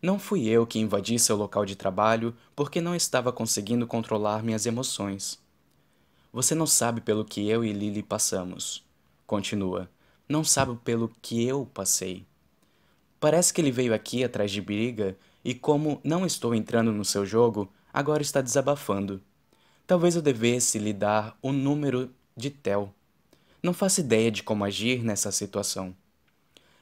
Não 0.00 0.18
fui 0.18 0.46
eu 0.48 0.66
que 0.66 0.78
invadi 0.78 1.18
seu 1.18 1.36
local 1.36 1.64
de 1.64 1.76
trabalho 1.76 2.34
porque 2.54 2.80
não 2.80 2.94
estava 2.94 3.32
conseguindo 3.32 3.86
controlar 3.86 4.42
minhas 4.42 4.64
emoções. 4.66 5.38
Você 6.32 6.54
não 6.54 6.66
sabe 6.66 7.00
pelo 7.00 7.24
que 7.24 7.48
eu 7.48 7.64
e 7.64 7.72
Lily 7.72 8.02
passamos. 8.02 8.84
Continua. 9.26 9.90
Não 10.28 10.44
sabe 10.44 10.76
pelo 10.84 11.10
que 11.20 11.46
eu 11.46 11.66
passei. 11.72 12.26
Parece 13.20 13.52
que 13.52 13.60
ele 13.60 13.70
veio 13.70 13.94
aqui 13.94 14.22
atrás 14.24 14.50
de 14.50 14.60
briga 14.60 15.16
e, 15.44 15.54
como 15.54 16.00
não 16.04 16.26
estou 16.26 16.54
entrando 16.54 16.92
no 16.92 17.04
seu 17.04 17.24
jogo, 17.24 17.70
agora 17.92 18.22
está 18.22 18.40
desabafando. 18.40 19.22
Talvez 19.86 20.16
eu 20.16 20.22
devesse 20.22 20.78
lhe 20.78 20.94
dar 20.94 21.36
o 21.42 21.52
número 21.52 22.10
de 22.34 22.48
Tel. 22.48 22.92
Não 23.62 23.74
faço 23.74 24.00
ideia 24.00 24.30
de 24.30 24.42
como 24.42 24.64
agir 24.64 25.02
nessa 25.04 25.30
situação. 25.30 25.94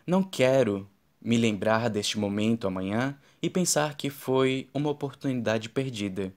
Não 0.06 0.22
quero 0.22 0.88
me 1.20 1.36
lembrar 1.36 1.90
deste 1.90 2.17
momento 2.17 2.67
amanhã 2.67 3.18
e 3.42 3.51
pensar 3.51 3.97
que 3.97 4.08
foi 4.08 4.68
uma 4.72 4.90
oportunidade 4.90 5.68
perdida. 5.68 6.33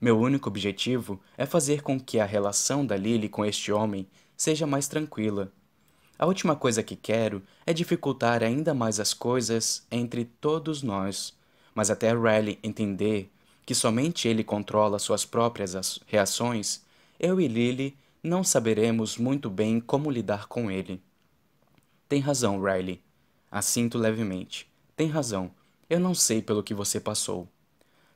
Meu 0.00 0.18
único 0.18 0.48
objetivo 0.48 1.20
é 1.38 1.46
fazer 1.46 1.80
com 1.82 1.98
que 1.98 2.18
a 2.18 2.24
relação 2.24 2.84
da 2.84 2.96
Lily 2.96 3.28
com 3.28 3.44
este 3.44 3.70
homem 3.70 4.08
seja 4.36 4.66
mais 4.66 4.88
tranquila. 4.88 5.52
A 6.18 6.26
última 6.26 6.56
coisa 6.56 6.82
que 6.82 6.96
quero 6.96 7.40
é 7.64 7.72
dificultar 7.72 8.42
ainda 8.42 8.74
mais 8.74 8.98
as 8.98 9.14
coisas 9.14 9.86
entre 9.90 10.24
todos 10.24 10.82
nós, 10.82 11.34
mas 11.72 11.88
até 11.88 12.12
Riley 12.12 12.58
entender 12.62 13.30
que 13.70 13.74
somente 13.76 14.26
ele 14.26 14.42
controla 14.42 14.98
suas 14.98 15.24
próprias 15.24 16.00
reações, 16.08 16.82
eu 17.20 17.40
e 17.40 17.46
Lily 17.46 17.96
não 18.20 18.42
saberemos 18.42 19.16
muito 19.16 19.48
bem 19.48 19.78
como 19.78 20.10
lidar 20.10 20.48
com 20.48 20.68
ele. 20.68 21.00
Tem 22.08 22.18
razão, 22.18 22.60
Riley. 22.60 23.00
Assinto 23.48 23.96
levemente. 23.96 24.68
Tem 24.96 25.06
razão. 25.06 25.52
Eu 25.88 26.00
não 26.00 26.16
sei 26.16 26.42
pelo 26.42 26.64
que 26.64 26.74
você 26.74 26.98
passou. 26.98 27.46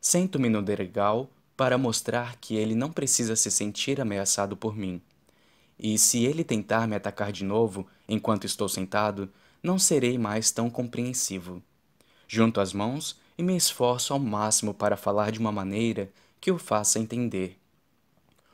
Sento-me 0.00 0.48
no 0.48 0.60
degrau 0.60 1.30
para 1.56 1.78
mostrar 1.78 2.34
que 2.40 2.56
ele 2.56 2.74
não 2.74 2.90
precisa 2.90 3.36
se 3.36 3.48
sentir 3.48 4.00
ameaçado 4.00 4.56
por 4.56 4.76
mim. 4.76 5.00
E 5.78 5.96
se 5.98 6.24
ele 6.24 6.42
tentar 6.42 6.88
me 6.88 6.96
atacar 6.96 7.30
de 7.30 7.44
novo 7.44 7.86
enquanto 8.08 8.44
estou 8.44 8.68
sentado, 8.68 9.30
não 9.62 9.78
serei 9.78 10.18
mais 10.18 10.50
tão 10.50 10.68
compreensivo. 10.68 11.62
Junto 12.26 12.60
as 12.60 12.72
mãos 12.72 13.22
e 13.36 13.42
me 13.42 13.56
esforço 13.56 14.12
ao 14.12 14.18
máximo 14.18 14.72
para 14.72 14.96
falar 14.96 15.30
de 15.30 15.38
uma 15.38 15.52
maneira 15.52 16.10
que 16.40 16.50
o 16.50 16.58
faça 16.58 16.98
entender. 16.98 17.58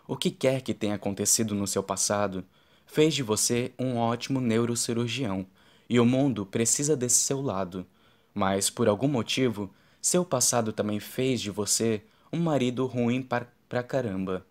O 0.06 0.16
que 0.16 0.30
quer 0.30 0.62
que 0.62 0.74
tenha 0.74 0.94
acontecido 0.94 1.54
no 1.54 1.66
seu 1.66 1.82
passado 1.82 2.44
fez 2.86 3.14
de 3.14 3.22
você 3.22 3.72
um 3.78 3.96
ótimo 3.96 4.40
neurocirurgião 4.40 5.46
e 5.88 6.00
o 6.00 6.04
mundo 6.04 6.44
precisa 6.44 6.96
desse 6.96 7.16
seu 7.16 7.40
lado, 7.40 7.86
mas 8.34 8.70
por 8.70 8.88
algum 8.88 9.08
motivo, 9.08 9.70
seu 10.00 10.24
passado 10.24 10.72
também 10.72 10.98
fez 10.98 11.40
de 11.40 11.50
você 11.50 12.02
um 12.32 12.38
marido 12.38 12.86
ruim 12.86 13.22
pra, 13.22 13.46
pra 13.68 13.82
caramba. 13.82 14.46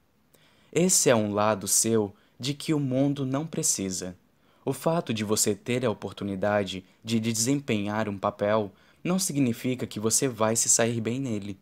Esse 0.71 1.09
é 1.09 1.15
um 1.15 1.33
lado 1.33 1.67
seu 1.67 2.13
de 2.39 2.53
que 2.53 2.73
o 2.73 2.79
mundo 2.79 3.25
não 3.25 3.45
precisa. 3.45 4.15
O 4.63 4.73
fato 4.73 5.13
de 5.13 5.23
você 5.23 5.55
ter 5.55 5.85
a 5.85 5.89
oportunidade 5.89 6.85
de 7.03 7.19
desempenhar 7.19 8.07
um 8.07 8.17
papel 8.17 8.71
não 9.03 9.17
significa 9.17 9.87
que 9.87 9.99
você 9.99 10.27
vai 10.27 10.55
se 10.55 10.69
sair 10.69 10.99
bem 10.99 11.19
nele. 11.19 11.59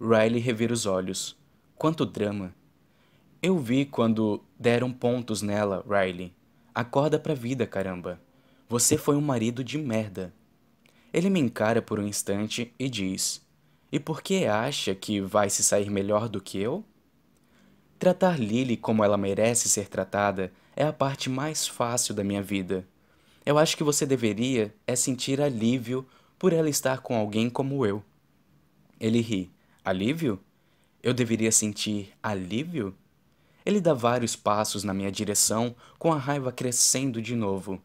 Riley 0.00 0.40
revira 0.40 0.72
os 0.72 0.86
olhos. 0.86 1.36
Quanto 1.76 2.06
drama! 2.06 2.54
Eu 3.42 3.58
vi 3.58 3.84
quando 3.84 4.42
deram 4.58 4.92
pontos 4.92 5.42
nela, 5.42 5.84
Riley. 5.88 6.32
Acorda 6.74 7.18
pra 7.18 7.34
vida, 7.34 7.66
caramba. 7.66 8.20
Você 8.68 8.96
foi 8.96 9.16
um 9.16 9.20
marido 9.20 9.62
de 9.62 9.76
merda. 9.76 10.32
Ele 11.12 11.30
me 11.30 11.38
encara 11.38 11.82
por 11.82 12.00
um 12.00 12.06
instante 12.06 12.72
e 12.78 12.88
diz: 12.88 13.44
E 13.92 14.00
por 14.00 14.22
que 14.22 14.46
acha 14.46 14.94
que 14.94 15.20
vai 15.20 15.50
se 15.50 15.62
sair 15.62 15.90
melhor 15.90 16.28
do 16.28 16.40
que 16.40 16.58
eu? 16.58 16.84
Tratar 17.98 18.38
Lily 18.40 18.76
como 18.76 19.04
ela 19.04 19.16
merece 19.16 19.68
ser 19.68 19.88
tratada 19.88 20.52
é 20.74 20.84
a 20.84 20.92
parte 20.92 21.30
mais 21.30 21.68
fácil 21.68 22.14
da 22.14 22.24
minha 22.24 22.42
vida. 22.42 22.86
Eu 23.46 23.58
acho 23.58 23.76
que 23.76 23.84
você 23.84 24.04
deveria 24.06 24.74
é 24.86 24.96
sentir 24.96 25.40
alívio 25.40 26.06
por 26.44 26.52
ela 26.52 26.68
estar 26.68 27.00
com 27.00 27.16
alguém 27.16 27.48
como 27.48 27.86
eu. 27.86 28.04
Ele 29.00 29.22
ri. 29.22 29.50
Alívio? 29.82 30.38
Eu 31.02 31.14
deveria 31.14 31.50
sentir 31.50 32.12
alívio? 32.22 32.94
Ele 33.64 33.80
dá 33.80 33.94
vários 33.94 34.36
passos 34.36 34.84
na 34.84 34.92
minha 34.92 35.10
direção, 35.10 35.74
com 35.98 36.12
a 36.12 36.18
raiva 36.18 36.52
crescendo 36.52 37.22
de 37.22 37.34
novo. 37.34 37.80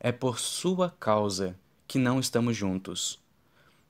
É 0.00 0.10
por 0.10 0.40
sua 0.40 0.90
causa 0.98 1.56
que 1.86 1.96
não 1.96 2.18
estamos 2.18 2.56
juntos. 2.56 3.20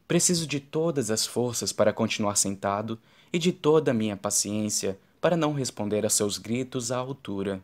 Preciso 0.06 0.46
de 0.46 0.60
todas 0.60 1.10
as 1.10 1.24
forças 1.24 1.72
para 1.72 1.90
continuar 1.90 2.36
sentado 2.36 3.00
e 3.32 3.38
de 3.38 3.50
toda 3.50 3.92
a 3.92 3.94
minha 3.94 4.14
paciência 4.14 4.98
para 5.22 5.38
não 5.38 5.54
responder 5.54 6.04
a 6.04 6.10
seus 6.10 6.36
gritos 6.36 6.92
à 6.92 6.98
altura. 6.98 7.62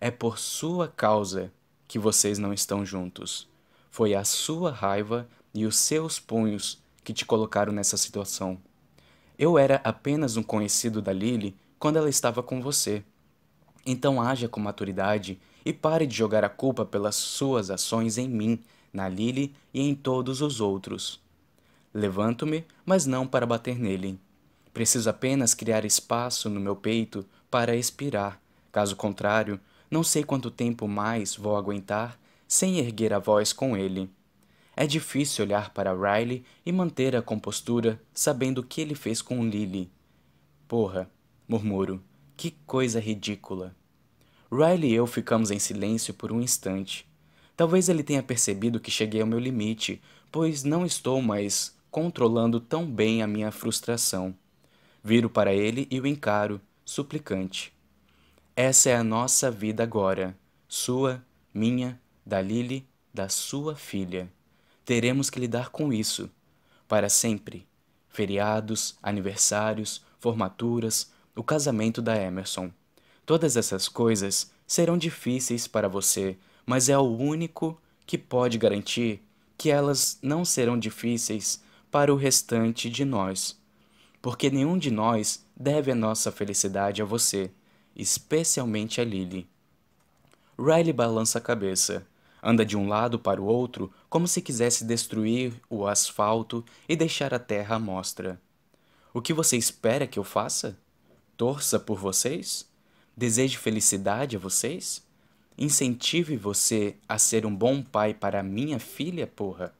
É 0.00 0.08
por 0.08 0.38
sua 0.38 0.86
causa 0.86 1.52
que 1.88 1.98
vocês 1.98 2.38
não 2.38 2.52
estão 2.54 2.86
juntos. 2.86 3.48
Foi 3.90 4.14
a 4.14 4.22
sua 4.22 4.70
raiva 4.70 5.28
e 5.58 5.66
os 5.66 5.76
seus 5.76 6.20
punhos 6.20 6.80
que 7.02 7.12
te 7.12 7.24
colocaram 7.24 7.72
nessa 7.72 7.96
situação. 7.96 8.58
Eu 9.36 9.58
era 9.58 9.80
apenas 9.82 10.36
um 10.36 10.42
conhecido 10.42 11.02
da 11.02 11.12
Lily 11.12 11.56
quando 11.78 11.96
ela 11.96 12.08
estava 12.08 12.42
com 12.42 12.62
você. 12.62 13.02
Então 13.84 14.22
haja 14.22 14.48
com 14.48 14.60
maturidade 14.60 15.40
e 15.64 15.72
pare 15.72 16.06
de 16.06 16.16
jogar 16.16 16.44
a 16.44 16.48
culpa 16.48 16.84
pelas 16.84 17.16
suas 17.16 17.70
ações 17.70 18.18
em 18.18 18.28
mim, 18.28 18.62
na 18.92 19.08
Lily 19.08 19.52
e 19.74 19.80
em 19.80 19.94
todos 19.94 20.40
os 20.42 20.60
outros. 20.60 21.20
Levanto-me, 21.92 22.64
mas 22.86 23.04
não 23.04 23.26
para 23.26 23.46
bater 23.46 23.78
nele. 23.78 24.18
Preciso 24.72 25.10
apenas 25.10 25.54
criar 25.54 25.84
espaço 25.84 26.48
no 26.48 26.60
meu 26.60 26.76
peito 26.76 27.26
para 27.50 27.74
expirar. 27.74 28.40
Caso 28.70 28.94
contrário, 28.94 29.58
não 29.90 30.04
sei 30.04 30.22
quanto 30.22 30.50
tempo 30.50 30.86
mais 30.86 31.34
vou 31.34 31.56
aguentar 31.56 32.16
sem 32.46 32.78
erguer 32.78 33.12
a 33.12 33.18
voz 33.18 33.52
com 33.52 33.76
ele. 33.76 34.08
É 34.80 34.86
difícil 34.86 35.44
olhar 35.44 35.70
para 35.70 35.92
Riley 35.92 36.44
e 36.64 36.70
manter 36.70 37.16
a 37.16 37.20
compostura 37.20 38.00
sabendo 38.14 38.58
o 38.58 38.62
que 38.62 38.80
ele 38.80 38.94
fez 38.94 39.20
com 39.20 39.44
Lily. 39.44 39.90
Porra, 40.68 41.10
murmuro, 41.48 42.00
que 42.36 42.52
coisa 42.64 43.00
ridícula. 43.00 43.74
Riley 44.48 44.92
e 44.92 44.94
eu 44.94 45.04
ficamos 45.04 45.50
em 45.50 45.58
silêncio 45.58 46.14
por 46.14 46.30
um 46.30 46.40
instante. 46.40 47.04
Talvez 47.56 47.88
ele 47.88 48.04
tenha 48.04 48.22
percebido 48.22 48.78
que 48.78 48.88
cheguei 48.88 49.20
ao 49.20 49.26
meu 49.26 49.40
limite, 49.40 50.00
pois 50.30 50.62
não 50.62 50.86
estou 50.86 51.20
mais 51.20 51.76
controlando 51.90 52.60
tão 52.60 52.86
bem 52.86 53.20
a 53.20 53.26
minha 53.26 53.50
frustração. 53.50 54.32
Viro 55.02 55.28
para 55.28 55.52
ele 55.52 55.88
e 55.90 55.98
o 55.98 56.06
encaro, 56.06 56.60
suplicante. 56.84 57.72
Essa 58.54 58.90
é 58.90 58.94
a 58.94 59.02
nossa 59.02 59.50
vida 59.50 59.82
agora, 59.82 60.38
sua, 60.68 61.20
minha, 61.52 62.00
da 62.24 62.40
Lily, 62.40 62.86
da 63.12 63.28
sua 63.28 63.74
filha. 63.74 64.30
Teremos 64.88 65.28
que 65.28 65.38
lidar 65.38 65.68
com 65.68 65.92
isso, 65.92 66.30
para 66.88 67.10
sempre. 67.10 67.68
Feriados, 68.08 68.96
aniversários, 69.02 70.02
formaturas, 70.18 71.12
o 71.36 71.42
casamento 71.42 72.00
da 72.00 72.16
Emerson. 72.16 72.72
Todas 73.26 73.54
essas 73.54 73.86
coisas 73.86 74.50
serão 74.66 74.96
difíceis 74.96 75.66
para 75.66 75.90
você, 75.90 76.38
mas 76.64 76.88
é 76.88 76.96
o 76.96 77.02
único 77.02 77.78
que 78.06 78.16
pode 78.16 78.56
garantir 78.56 79.22
que 79.58 79.68
elas 79.68 80.18
não 80.22 80.42
serão 80.42 80.78
difíceis 80.78 81.62
para 81.90 82.10
o 82.10 82.16
restante 82.16 82.88
de 82.88 83.04
nós. 83.04 83.60
Porque 84.22 84.48
nenhum 84.48 84.78
de 84.78 84.90
nós 84.90 85.44
deve 85.54 85.92
a 85.92 85.94
nossa 85.94 86.32
felicidade 86.32 87.02
a 87.02 87.04
você, 87.04 87.50
especialmente 87.94 89.02
a 89.02 89.04
Lily. 89.04 89.46
Riley 90.58 90.94
balança 90.94 91.36
a 91.36 91.42
cabeça, 91.42 92.06
anda 92.42 92.64
de 92.64 92.74
um 92.74 92.88
lado 92.88 93.18
para 93.18 93.42
o 93.42 93.44
outro 93.44 93.92
como 94.08 94.26
se 94.26 94.40
quisesse 94.40 94.84
destruir 94.84 95.52
o 95.68 95.86
asfalto 95.86 96.64
e 96.88 96.96
deixar 96.96 97.34
a 97.34 97.38
terra 97.38 97.76
à 97.76 97.78
mostra. 97.78 98.40
O 99.12 99.20
que 99.20 99.32
você 99.32 99.56
espera 99.56 100.06
que 100.06 100.18
eu 100.18 100.24
faça? 100.24 100.78
Torça 101.36 101.78
por 101.78 101.98
vocês? 101.98 102.68
Deseje 103.16 103.56
felicidade 103.56 104.36
a 104.36 104.38
vocês? 104.38 105.02
Incentive 105.56 106.36
você 106.36 106.96
a 107.08 107.18
ser 107.18 107.44
um 107.44 107.54
bom 107.54 107.82
pai 107.82 108.14
para 108.14 108.42
minha 108.42 108.78
filha, 108.78 109.26
porra? 109.26 109.74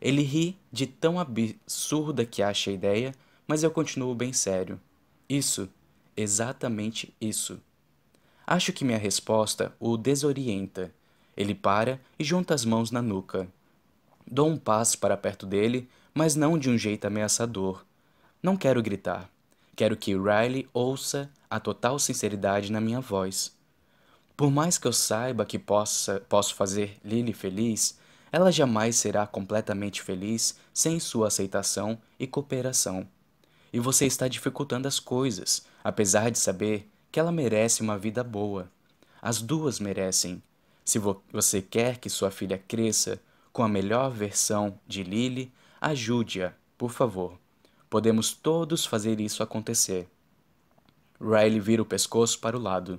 Ele 0.00 0.22
ri 0.22 0.56
de 0.72 0.86
tão 0.86 1.18
absurda 1.18 2.24
que 2.24 2.42
acha 2.42 2.70
a 2.70 2.74
ideia, 2.74 3.14
mas 3.46 3.62
eu 3.62 3.70
continuo 3.70 4.14
bem 4.14 4.32
sério. 4.32 4.80
Isso, 5.28 5.68
exatamente 6.16 7.14
isso. 7.20 7.60
Acho 8.46 8.72
que 8.72 8.84
minha 8.84 8.98
resposta 8.98 9.74
o 9.78 9.96
desorienta. 9.96 10.92
Ele 11.38 11.54
para 11.54 12.00
e 12.18 12.24
junta 12.24 12.52
as 12.52 12.64
mãos 12.64 12.90
na 12.90 13.00
nuca. 13.00 13.46
Dou 14.26 14.48
um 14.48 14.56
passo 14.56 14.98
para 14.98 15.16
perto 15.16 15.46
dele, 15.46 15.88
mas 16.12 16.34
não 16.34 16.58
de 16.58 16.68
um 16.68 16.76
jeito 16.76 17.04
ameaçador. 17.06 17.84
Não 18.42 18.56
quero 18.56 18.82
gritar. 18.82 19.30
Quero 19.76 19.96
que 19.96 20.16
Riley 20.16 20.68
ouça 20.74 21.30
a 21.48 21.60
total 21.60 21.96
sinceridade 22.00 22.72
na 22.72 22.80
minha 22.80 23.00
voz. 23.00 23.56
Por 24.36 24.50
mais 24.50 24.78
que 24.78 24.88
eu 24.88 24.92
saiba 24.92 25.46
que 25.46 25.60
possa, 25.60 26.20
posso 26.28 26.56
fazer 26.56 26.98
Lily 27.04 27.32
feliz, 27.32 27.96
ela 28.32 28.50
jamais 28.50 28.96
será 28.96 29.24
completamente 29.24 30.02
feliz 30.02 30.56
sem 30.74 30.98
sua 30.98 31.28
aceitação 31.28 32.00
e 32.18 32.26
cooperação. 32.26 33.06
E 33.72 33.78
você 33.78 34.06
está 34.06 34.26
dificultando 34.26 34.88
as 34.88 34.98
coisas, 34.98 35.64
apesar 35.84 36.32
de 36.32 36.38
saber 36.40 36.90
que 37.12 37.20
ela 37.20 37.30
merece 37.30 37.80
uma 37.80 37.96
vida 37.96 38.24
boa. 38.24 38.68
As 39.22 39.40
duas 39.40 39.78
merecem. 39.78 40.42
Se 40.88 40.98
vo 40.98 41.22
você 41.30 41.60
quer 41.60 41.98
que 41.98 42.08
sua 42.08 42.30
filha 42.30 42.56
cresça 42.56 43.20
com 43.52 43.62
a 43.62 43.68
melhor 43.68 44.10
versão 44.10 44.80
de 44.86 45.02
Lily, 45.02 45.52
ajude-a, 45.78 46.54
por 46.78 46.90
favor. 46.90 47.38
Podemos 47.90 48.32
todos 48.32 48.86
fazer 48.86 49.20
isso 49.20 49.42
acontecer. 49.42 50.08
Riley 51.20 51.60
vira 51.60 51.82
o 51.82 51.84
pescoço 51.84 52.38
para 52.38 52.56
o 52.56 52.62
lado. 52.62 52.98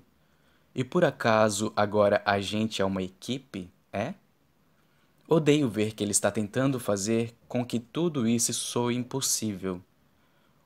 E 0.75 0.83
por 0.83 1.03
acaso 1.03 1.73
agora 1.75 2.21
a 2.23 2.39
gente 2.39 2.79
é 2.79 2.85
uma 2.85 3.01
equipe, 3.01 3.71
é? 3.91 4.13
Odeio 5.27 5.67
ver 5.67 5.95
que 5.95 6.03
ele 6.03 6.11
está 6.11 6.29
tentando 6.29 6.79
fazer 6.79 7.35
com 7.47 7.65
que 7.65 7.79
tudo 7.79 8.27
isso 8.27 8.53
soe 8.53 8.95
impossível. 8.95 9.81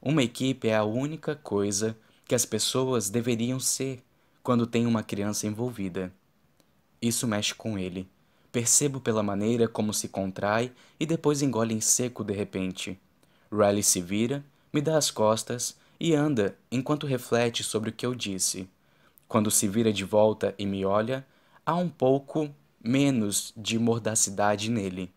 Uma 0.01 0.23
equipe 0.23 0.67
é 0.67 0.75
a 0.75 0.83
única 0.83 1.37
coisa 1.37 1.97
que 2.25 2.35
as 2.35 2.45
pessoas 2.45 3.09
deveriam 3.09 3.61
ser 3.61 4.03
quando 4.43 4.67
tem 4.67 4.85
uma 4.85 5.03
criança 5.03 5.47
envolvida. 5.47 6.11
Isso 7.03 7.27
mexe 7.27 7.53
com 7.53 7.77
ele. 7.77 8.07
Percebo 8.49 9.01
pela 9.01 9.21
maneira 9.21 9.67
como 9.67 9.93
se 9.93 10.07
contrai 10.07 10.71
e 10.97 11.05
depois 11.05 11.41
engole 11.41 11.73
em 11.73 11.81
seco 11.81 12.23
de 12.23 12.31
repente. 12.31 12.97
Riley 13.51 13.83
se 13.83 13.99
vira, 13.99 14.41
me 14.71 14.79
dá 14.79 14.97
as 14.97 15.11
costas 15.11 15.75
e 15.99 16.15
anda 16.15 16.57
enquanto 16.71 17.05
reflete 17.05 17.61
sobre 17.61 17.89
o 17.89 17.93
que 17.93 18.05
eu 18.05 18.15
disse. 18.15 18.69
Quando 19.27 19.51
se 19.51 19.67
vira 19.67 19.91
de 19.91 20.05
volta 20.05 20.55
e 20.57 20.65
me 20.65 20.85
olha, 20.85 21.27
há 21.65 21.75
um 21.75 21.89
pouco 21.89 22.49
menos 22.81 23.51
de 23.57 23.77
mordacidade 23.77 24.71
nele. 24.71 25.13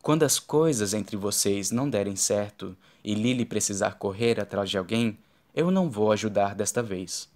Quando 0.00 0.22
as 0.22 0.38
coisas 0.38 0.94
entre 0.94 1.18
vocês 1.18 1.70
não 1.70 1.90
derem 1.90 2.16
certo 2.16 2.74
e 3.04 3.14
Lily 3.14 3.44
precisar 3.44 3.96
correr 3.96 4.40
atrás 4.40 4.70
de 4.70 4.78
alguém, 4.78 5.18
eu 5.54 5.70
não 5.70 5.90
vou 5.90 6.10
ajudar 6.12 6.54
desta 6.54 6.82
vez. 6.82 7.28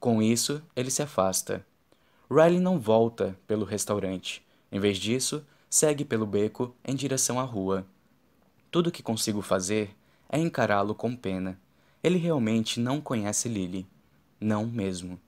Com 0.00 0.22
isso, 0.22 0.62
ele 0.74 0.90
se 0.90 1.02
afasta. 1.02 1.62
Riley 2.28 2.58
não 2.58 2.78
volta 2.78 3.38
pelo 3.46 3.64
restaurante. 3.64 4.44
Em 4.72 4.80
vez 4.80 4.98
disso, 4.98 5.44
segue 5.70 6.04
pelo 6.04 6.26
beco 6.26 6.74
em 6.84 6.94
direção 6.94 7.38
à 7.38 7.44
rua. 7.44 7.86
Tudo 8.70 8.88
o 8.88 8.92
que 8.92 9.02
consigo 9.02 9.40
fazer 9.40 9.94
é 10.28 10.38
encará-lo 10.38 10.94
com 10.94 11.14
pena. 11.14 11.58
Ele 12.02 12.18
realmente 12.18 12.80
não 12.80 13.00
conhece 13.00 13.48
Lily. 13.48 13.86
Não 14.40 14.66
mesmo. 14.66 15.20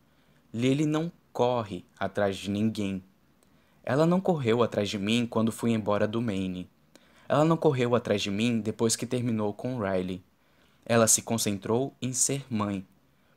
Lily 0.52 0.86
não 0.86 1.10
corre 1.32 1.84
atrás 1.98 2.36
de 2.36 2.50
ninguém. 2.50 3.02
Ela 3.84 4.04
não 4.04 4.20
correu 4.20 4.62
atrás 4.62 4.88
de 4.90 4.98
mim 4.98 5.24
quando 5.24 5.52
fui 5.52 5.70
embora 5.70 6.06
do 6.06 6.20
Maine. 6.20 6.68
Ela 7.28 7.44
não 7.44 7.56
correu 7.56 7.94
atrás 7.94 8.20
de 8.22 8.30
mim 8.30 8.60
depois 8.60 8.96
que 8.96 9.06
terminou 9.06 9.52
com 9.52 9.78
Riley. 9.78 10.20
Ela 10.84 11.06
se 11.06 11.22
concentrou 11.22 11.94
em 12.02 12.12
ser 12.12 12.44
mãe. 12.50 12.84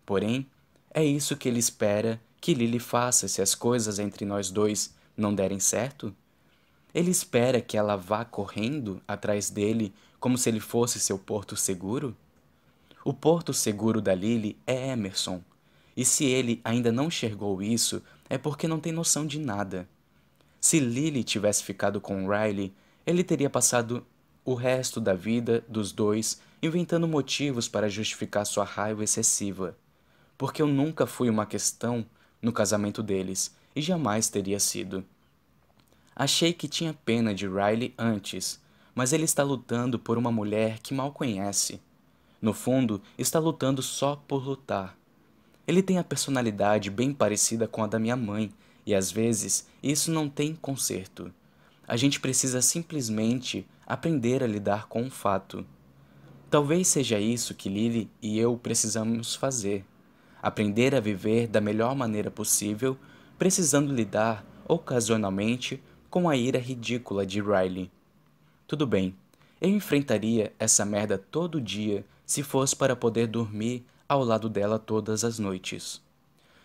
Porém, 0.03 0.47
é 0.93 1.03
isso 1.05 1.37
que 1.37 1.47
ele 1.47 1.59
espera 1.59 2.19
que 2.41 2.55
Lily 2.55 2.79
faça 2.79 3.27
se 3.27 3.39
as 3.39 3.53
coisas 3.53 3.99
entre 3.99 4.25
nós 4.25 4.49
dois 4.49 4.95
não 5.15 5.33
derem 5.33 5.59
certo? 5.59 6.13
Ele 6.93 7.11
espera 7.11 7.61
que 7.61 7.77
ela 7.77 7.95
vá 7.95 8.25
correndo 8.25 8.99
atrás 9.07 9.51
dele 9.51 9.93
como 10.19 10.37
se 10.37 10.49
ele 10.49 10.59
fosse 10.59 10.99
seu 10.99 11.19
porto 11.19 11.55
seguro? 11.55 12.17
O 13.05 13.13
porto 13.13 13.53
seguro 13.53 14.01
da 14.01 14.13
Lily 14.13 14.57
é 14.65 14.89
Emerson. 14.89 15.41
E 15.95 16.03
se 16.03 16.25
ele 16.25 16.59
ainda 16.63 16.91
não 16.91 17.07
enxergou 17.07 17.61
isso, 17.61 18.01
é 18.27 18.37
porque 18.37 18.67
não 18.67 18.79
tem 18.79 18.91
noção 18.91 19.25
de 19.25 19.39
nada. 19.39 19.87
Se 20.59 20.79
Lily 20.79 21.23
tivesse 21.23 21.63
ficado 21.63 22.01
com 22.01 22.27
Riley, 22.27 22.73
ele 23.05 23.23
teria 23.23 23.49
passado 23.49 24.05
o 24.43 24.55
resto 24.55 24.99
da 24.99 25.13
vida 25.13 25.63
dos 25.67 25.91
dois 25.91 26.41
inventando 26.61 27.07
motivos 27.07 27.67
para 27.67 27.89
justificar 27.89 28.45
sua 28.45 28.63
raiva 28.63 29.03
excessiva. 29.03 29.75
Porque 30.37 30.61
eu 30.61 30.67
nunca 30.67 31.05
fui 31.05 31.29
uma 31.29 31.45
questão 31.45 32.05
no 32.41 32.51
casamento 32.51 33.03
deles 33.03 33.55
e 33.75 33.81
jamais 33.81 34.29
teria 34.29 34.59
sido. 34.59 35.05
Achei 36.15 36.53
que 36.53 36.67
tinha 36.67 36.93
pena 37.05 37.33
de 37.33 37.47
Riley 37.47 37.93
antes, 37.97 38.59
mas 38.93 39.13
ele 39.13 39.23
está 39.23 39.43
lutando 39.43 39.97
por 39.97 40.17
uma 40.17 40.31
mulher 40.31 40.79
que 40.79 40.93
mal 40.93 41.11
conhece. 41.11 41.79
No 42.41 42.53
fundo, 42.53 43.01
está 43.17 43.39
lutando 43.39 43.81
só 43.81 44.15
por 44.27 44.43
lutar. 44.43 44.97
Ele 45.67 45.81
tem 45.81 45.97
a 45.99 46.03
personalidade 46.03 46.89
bem 46.89 47.13
parecida 47.13 47.67
com 47.67 47.83
a 47.83 47.87
da 47.87 47.99
minha 47.99 48.15
mãe 48.15 48.51
e 48.85 48.95
às 48.95 49.11
vezes 49.11 49.67
isso 49.81 50.11
não 50.11 50.27
tem 50.27 50.55
conserto. 50.55 51.31
A 51.87 51.95
gente 51.95 52.19
precisa 52.19 52.61
simplesmente 52.61 53.65
aprender 53.85 54.43
a 54.43 54.47
lidar 54.47 54.87
com 54.87 55.05
o 55.05 55.11
fato. 55.11 55.65
Talvez 56.49 56.87
seja 56.87 57.19
isso 57.19 57.53
que 57.55 57.69
Lily 57.69 58.09
e 58.21 58.37
eu 58.37 58.57
precisamos 58.57 59.35
fazer. 59.35 59.85
Aprender 60.41 60.95
a 60.95 60.99
viver 60.99 61.47
da 61.47 61.61
melhor 61.61 61.95
maneira 61.95 62.31
possível, 62.31 62.97
precisando 63.37 63.93
lidar, 63.93 64.45
ocasionalmente, 64.67 65.81
com 66.09 66.27
a 66.27 66.35
ira 66.35 66.59
ridícula 66.59 67.25
de 67.25 67.41
Riley. 67.41 67.91
Tudo 68.67 68.87
bem, 68.87 69.15
eu 69.59 69.69
enfrentaria 69.69 70.53
essa 70.57 70.83
merda 70.83 71.17
todo 71.17 71.61
dia 71.61 72.05
se 72.25 72.41
fosse 72.41 72.75
para 72.75 72.95
poder 72.95 73.27
dormir 73.27 73.85
ao 74.07 74.23
lado 74.23 74.49
dela 74.49 74.79
todas 74.79 75.23
as 75.23 75.37
noites. 75.37 76.01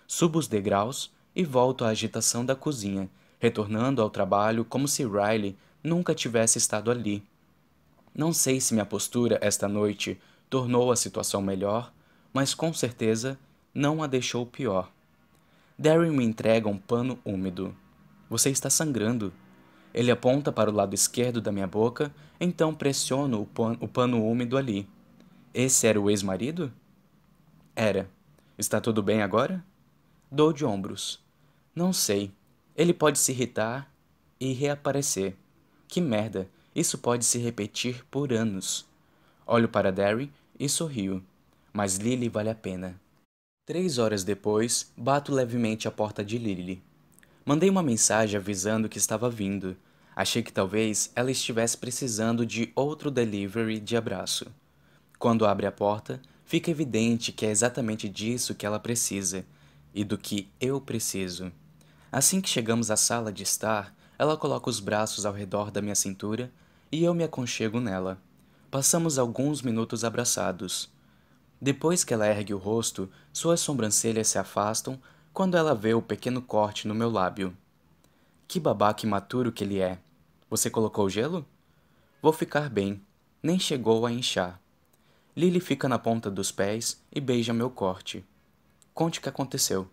Subo 0.06 0.38
os 0.38 0.48
degraus 0.48 1.12
e 1.34 1.44
volto 1.44 1.84
à 1.84 1.88
agitação 1.88 2.44
da 2.44 2.56
cozinha, 2.56 3.10
retornando 3.38 4.00
ao 4.00 4.08
trabalho 4.08 4.64
como 4.64 4.88
se 4.88 5.04
Riley 5.04 5.56
nunca 5.82 6.14
tivesse 6.14 6.58
estado 6.58 6.90
ali. 6.90 7.22
Não 8.14 8.32
sei 8.32 8.60
se 8.60 8.72
minha 8.72 8.86
postura 8.86 9.38
esta 9.42 9.68
noite 9.68 10.18
tornou 10.48 10.90
a 10.90 10.96
situação 10.96 11.42
melhor, 11.42 11.92
mas 12.32 12.54
com 12.54 12.72
certeza 12.72 13.38
não 13.76 14.02
a 14.02 14.06
deixou 14.06 14.46
pior. 14.46 14.90
Darren 15.78 16.10
me 16.10 16.24
entrega 16.24 16.66
um 16.66 16.78
pano 16.78 17.18
úmido. 17.22 17.76
Você 18.30 18.48
está 18.48 18.70
sangrando. 18.70 19.30
Ele 19.92 20.10
aponta 20.10 20.50
para 20.50 20.70
o 20.70 20.74
lado 20.74 20.94
esquerdo 20.94 21.42
da 21.42 21.52
minha 21.52 21.66
boca, 21.66 22.10
então 22.40 22.74
pressiono 22.74 23.42
o, 23.42 23.46
pan 23.46 23.76
o 23.78 23.86
pano 23.86 24.26
úmido 24.26 24.56
ali. 24.56 24.88
Esse 25.52 25.86
era 25.86 26.00
o 26.00 26.08
ex-marido? 26.08 26.72
Era. 27.74 28.08
Está 28.56 28.80
tudo 28.80 29.02
bem 29.02 29.20
agora? 29.20 29.62
Dou 30.32 30.54
de 30.54 30.64
ombros. 30.64 31.22
Não 31.74 31.92
sei. 31.92 32.32
Ele 32.74 32.94
pode 32.94 33.18
se 33.18 33.32
irritar 33.32 33.92
e 34.40 34.54
reaparecer. 34.54 35.36
Que 35.86 36.00
merda! 36.00 36.48
Isso 36.74 36.96
pode 36.96 37.26
se 37.26 37.38
repetir 37.38 38.04
por 38.10 38.32
anos. 38.32 38.86
Olho 39.46 39.68
para 39.68 39.92
Derry 39.92 40.32
e 40.58 40.66
sorrio. 40.66 41.22
Mas 41.74 41.96
Lily 41.98 42.30
vale 42.30 42.48
a 42.48 42.54
pena. 42.54 42.98
Três 43.66 43.98
horas 43.98 44.22
depois, 44.22 44.92
bato 44.96 45.34
levemente 45.34 45.88
a 45.88 45.90
porta 45.90 46.24
de 46.24 46.38
Lily. 46.38 46.80
Mandei 47.44 47.68
uma 47.68 47.82
mensagem 47.82 48.38
avisando 48.38 48.88
que 48.88 48.96
estava 48.96 49.28
vindo. 49.28 49.76
Achei 50.14 50.40
que 50.40 50.52
talvez 50.52 51.10
ela 51.16 51.32
estivesse 51.32 51.76
precisando 51.76 52.46
de 52.46 52.70
outro 52.76 53.10
delivery 53.10 53.80
de 53.80 53.96
abraço. 53.96 54.46
Quando 55.18 55.44
abre 55.44 55.66
a 55.66 55.72
porta, 55.72 56.22
fica 56.44 56.70
evidente 56.70 57.32
que 57.32 57.44
é 57.44 57.50
exatamente 57.50 58.08
disso 58.08 58.54
que 58.54 58.64
ela 58.64 58.78
precisa 58.78 59.44
e 59.92 60.04
do 60.04 60.16
que 60.16 60.48
eu 60.60 60.80
preciso. 60.80 61.50
Assim 62.12 62.40
que 62.40 62.48
chegamos 62.48 62.88
à 62.88 62.96
sala 62.96 63.32
de 63.32 63.42
estar, 63.42 63.92
ela 64.16 64.36
coloca 64.36 64.70
os 64.70 64.78
braços 64.78 65.26
ao 65.26 65.32
redor 65.32 65.72
da 65.72 65.82
minha 65.82 65.96
cintura 65.96 66.52
e 66.92 67.02
eu 67.02 67.12
me 67.12 67.24
aconchego 67.24 67.80
nela. 67.80 68.16
Passamos 68.70 69.18
alguns 69.18 69.60
minutos 69.60 70.04
abraçados. 70.04 70.88
Depois 71.60 72.04
que 72.04 72.12
ela 72.12 72.26
ergue 72.26 72.52
o 72.52 72.58
rosto, 72.58 73.10
suas 73.32 73.60
sobrancelhas 73.60 74.28
se 74.28 74.38
afastam 74.38 75.00
quando 75.32 75.56
ela 75.56 75.74
vê 75.74 75.94
o 75.94 76.02
pequeno 76.02 76.40
corte 76.42 76.86
no 76.86 76.94
meu 76.94 77.10
lábio. 77.10 77.56
Que 78.48 78.60
babaca 78.60 79.04
imaturo 79.04 79.50
que 79.50 79.64
ele 79.64 79.80
é. 79.80 79.98
Você 80.48 80.70
colocou 80.70 81.10
gelo? 81.10 81.44
Vou 82.22 82.32
ficar 82.32 82.70
bem. 82.70 83.02
Nem 83.42 83.58
chegou 83.58 84.06
a 84.06 84.12
inchar. 84.12 84.60
Lily 85.36 85.60
fica 85.60 85.88
na 85.88 85.98
ponta 85.98 86.30
dos 86.30 86.50
pés 86.50 87.02
e 87.12 87.20
beija 87.20 87.52
meu 87.52 87.68
corte. 87.68 88.24
Conte 88.94 89.18
o 89.18 89.22
que 89.22 89.28
aconteceu. 89.28 89.90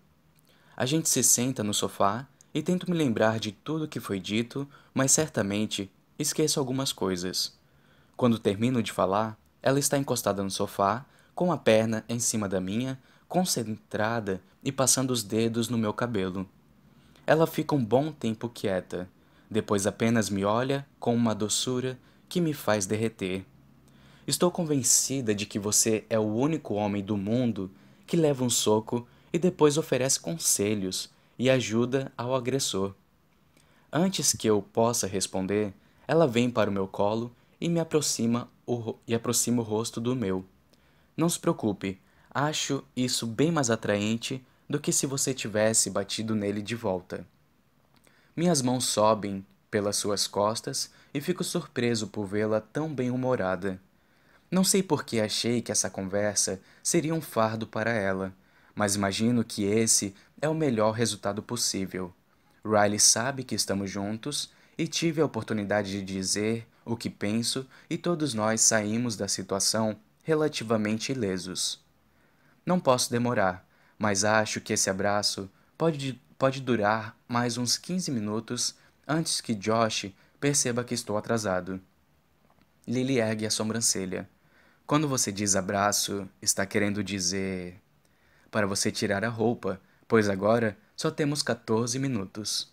A 0.75 0.85
gente 0.85 1.09
se 1.09 1.21
senta 1.23 1.63
no 1.63 1.73
sofá 1.73 2.27
e 2.53 2.61
tento 2.61 2.89
me 2.89 2.95
lembrar 2.95 3.39
de 3.39 3.51
tudo 3.51 3.87
que 3.87 3.99
foi 3.99 4.19
dito, 4.19 4.67
mas 4.93 5.11
certamente 5.11 5.91
esqueço 6.17 6.59
algumas 6.59 6.93
coisas. 6.93 7.57
Quando 8.15 8.39
termino 8.39 8.81
de 8.81 8.91
falar, 8.91 9.37
ela 9.61 9.79
está 9.79 9.97
encostada 9.97 10.43
no 10.43 10.49
sofá, 10.51 11.05
com 11.35 11.51
a 11.51 11.57
perna 11.57 12.03
em 12.07 12.19
cima 12.19 12.47
da 12.47 12.61
minha, 12.61 12.99
concentrada 13.27 14.41
e 14.63 14.71
passando 14.71 15.11
os 15.11 15.23
dedos 15.23 15.69
no 15.69 15.77
meu 15.77 15.93
cabelo. 15.93 16.47
Ela 17.25 17.47
fica 17.47 17.73
um 17.73 17.83
bom 17.83 18.11
tempo 18.11 18.49
quieta, 18.49 19.09
depois 19.49 19.87
apenas 19.87 20.29
me 20.29 20.43
olha 20.43 20.85
com 20.99 21.15
uma 21.15 21.33
doçura 21.33 21.97
que 22.27 22.41
me 22.41 22.53
faz 22.53 22.85
derreter. 22.85 23.45
Estou 24.25 24.49
convencida 24.49 25.35
de 25.35 25.45
que 25.45 25.59
você 25.59 26.05
é 26.09 26.17
o 26.17 26.23
único 26.23 26.75
homem 26.75 27.03
do 27.03 27.17
mundo 27.17 27.69
que 28.05 28.15
leva 28.15 28.43
um 28.43 28.49
soco 28.49 29.07
e 29.31 29.39
depois 29.39 29.77
oferece 29.77 30.19
conselhos 30.19 31.09
e 31.37 31.49
ajuda 31.49 32.11
ao 32.17 32.35
agressor. 32.35 32.93
Antes 33.91 34.33
que 34.33 34.47
eu 34.47 34.61
possa 34.61 35.07
responder, 35.07 35.73
ela 36.07 36.27
vem 36.27 36.49
para 36.49 36.69
o 36.69 36.73
meu 36.73 36.87
colo 36.87 37.31
e 37.59 37.69
me 37.69 37.79
aproxima 37.79 38.49
o, 38.65 38.95
e 39.07 39.13
aproxima 39.13 39.61
o 39.61 39.65
rosto 39.65 39.99
do 39.99 40.15
meu. 40.15 40.45
Não 41.15 41.29
se 41.29 41.39
preocupe, 41.39 42.01
acho 42.29 42.83
isso 42.95 43.27
bem 43.27 43.51
mais 43.51 43.69
atraente 43.69 44.45
do 44.67 44.79
que 44.79 44.91
se 44.91 45.05
você 45.05 45.33
tivesse 45.33 45.89
batido 45.89 46.35
nele 46.35 46.61
de 46.61 46.75
volta. 46.75 47.25
Minhas 48.35 48.61
mãos 48.61 48.85
sobem 48.85 49.45
pelas 49.69 49.95
suas 49.95 50.27
costas 50.27 50.89
e 51.13 51.21
fico 51.21 51.43
surpreso 51.43 52.07
por 52.07 52.25
vê-la 52.25 52.59
tão 52.59 52.93
bem-humorada. 52.93 53.79
Não 54.49 54.63
sei 54.63 54.81
por 54.81 55.03
que 55.03 55.19
achei 55.19 55.61
que 55.61 55.71
essa 55.71 55.89
conversa 55.89 56.59
seria 56.81 57.13
um 57.13 57.21
fardo 57.21 57.67
para 57.67 57.91
ela, 57.91 58.33
mas 58.73 58.95
imagino 58.95 59.43
que 59.43 59.63
esse 59.63 60.15
é 60.41 60.49
o 60.49 60.55
melhor 60.55 60.91
resultado 60.91 61.43
possível. 61.43 62.13
Riley 62.65 62.99
sabe 62.99 63.43
que 63.43 63.55
estamos 63.55 63.91
juntos 63.91 64.51
e 64.77 64.87
tive 64.87 65.21
a 65.21 65.25
oportunidade 65.25 65.91
de 65.91 66.01
dizer 66.01 66.67
o 66.85 66.95
que 66.95 67.09
penso 67.09 67.67
e 67.89 67.97
todos 67.97 68.33
nós 68.33 68.61
saímos 68.61 69.15
da 69.15 69.27
situação 69.27 69.95
relativamente 70.23 71.11
ilesos. 71.11 71.79
Não 72.65 72.79
posso 72.79 73.11
demorar, 73.11 73.67
mas 73.99 74.23
acho 74.23 74.61
que 74.61 74.73
esse 74.73 74.89
abraço 74.89 75.49
pode, 75.77 76.19
pode 76.37 76.61
durar 76.61 77.15
mais 77.27 77.57
uns 77.57 77.77
15 77.77 78.09
minutos 78.09 78.75
antes 79.07 79.41
que 79.41 79.53
Josh 79.53 80.11
perceba 80.39 80.83
que 80.83 80.93
estou 80.93 81.17
atrasado. 81.17 81.79
Lily 82.87 83.19
ergue 83.19 83.45
a 83.45 83.51
sobrancelha. 83.51 84.29
Quando 84.85 85.07
você 85.07 85.31
diz 85.31 85.55
abraço, 85.55 86.27
está 86.41 86.65
querendo 86.65 87.03
dizer 87.03 87.79
para 88.51 88.67
você 88.67 88.91
tirar 88.91 89.25
a 89.25 89.29
roupa, 89.29 89.81
pois 90.07 90.29
agora 90.29 90.77
só 90.95 91.09
temos 91.09 91.41
14 91.41 91.97
minutos. 91.97 92.71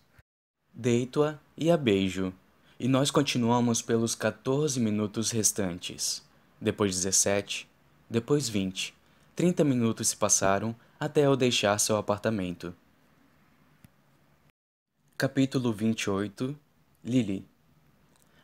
Deito-a 0.74 1.38
e 1.56 1.70
a 1.70 1.76
beijo, 1.76 2.34
e 2.78 2.86
nós 2.86 3.10
continuamos 3.10 3.80
pelos 3.80 4.14
14 4.14 4.78
minutos 4.78 5.30
restantes. 5.30 6.22
Depois 6.60 6.94
17, 6.94 7.66
depois 8.08 8.46
20. 8.46 8.94
30 9.34 9.64
minutos 9.64 10.08
se 10.08 10.16
passaram 10.16 10.76
até 10.98 11.24
eu 11.24 11.34
deixar 11.34 11.78
seu 11.78 11.96
apartamento. 11.96 12.74
Capítulo 15.16 15.72
28 15.72 16.54
Lily 17.02 17.46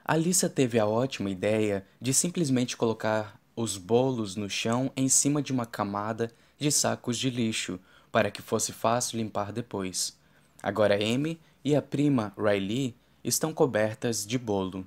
Alissa 0.03 0.49
teve 0.49 0.79
a 0.79 0.87
ótima 0.87 1.29
ideia 1.29 1.85
de 2.01 2.15
simplesmente 2.15 2.75
colocar 2.75 3.39
os 3.55 3.77
bolos 3.77 4.35
no 4.35 4.49
chão 4.49 4.91
em 4.97 5.11
cima 5.11 5.43
de 5.43 5.53
uma 5.53 5.67
camada 5.67 6.33
de 6.59 6.73
sacos 6.73 7.19
de 7.19 7.29
lixo 7.29 7.79
para 8.11 8.31
que 8.31 8.41
fosse 8.41 8.73
fácil 8.73 9.19
limpar 9.19 9.53
depois. 9.53 10.17
Agora 10.63 10.95
Amy 10.95 11.39
e 11.63 11.77
a 11.77 11.83
prima 11.83 12.33
Riley 12.39 12.95
estão 13.23 13.53
cobertas 13.53 14.27
de 14.27 14.39
bolo. 14.39 14.87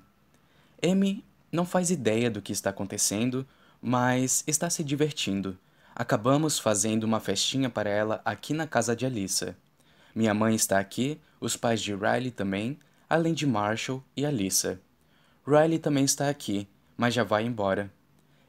Amy 0.81 1.23
não 1.51 1.65
faz 1.65 1.89
ideia 1.89 2.29
do 2.29 2.41
que 2.41 2.51
está 2.51 2.69
acontecendo, 2.69 3.47
mas 3.81 4.43
está 4.45 4.69
se 4.69 4.83
divertindo. 4.83 5.57
Acabamos 5.95 6.59
fazendo 6.59 7.03
uma 7.03 7.19
festinha 7.19 7.69
para 7.69 7.89
ela 7.89 8.21
aqui 8.23 8.53
na 8.53 8.67
casa 8.67 8.95
de 8.95 9.05
Alissa. 9.05 9.57
Minha 10.13 10.33
mãe 10.33 10.55
está 10.55 10.79
aqui, 10.79 11.19
os 11.39 11.55
pais 11.55 11.81
de 11.81 11.93
Riley 11.93 12.31
também, 12.31 12.77
além 13.09 13.33
de 13.33 13.45
Marshall 13.45 14.03
e 14.15 14.25
Alissa. 14.25 14.79
Riley 15.45 15.79
também 15.79 16.05
está 16.05 16.29
aqui, 16.29 16.67
mas 16.95 17.13
já 17.13 17.23
vai 17.23 17.43
embora. 17.43 17.91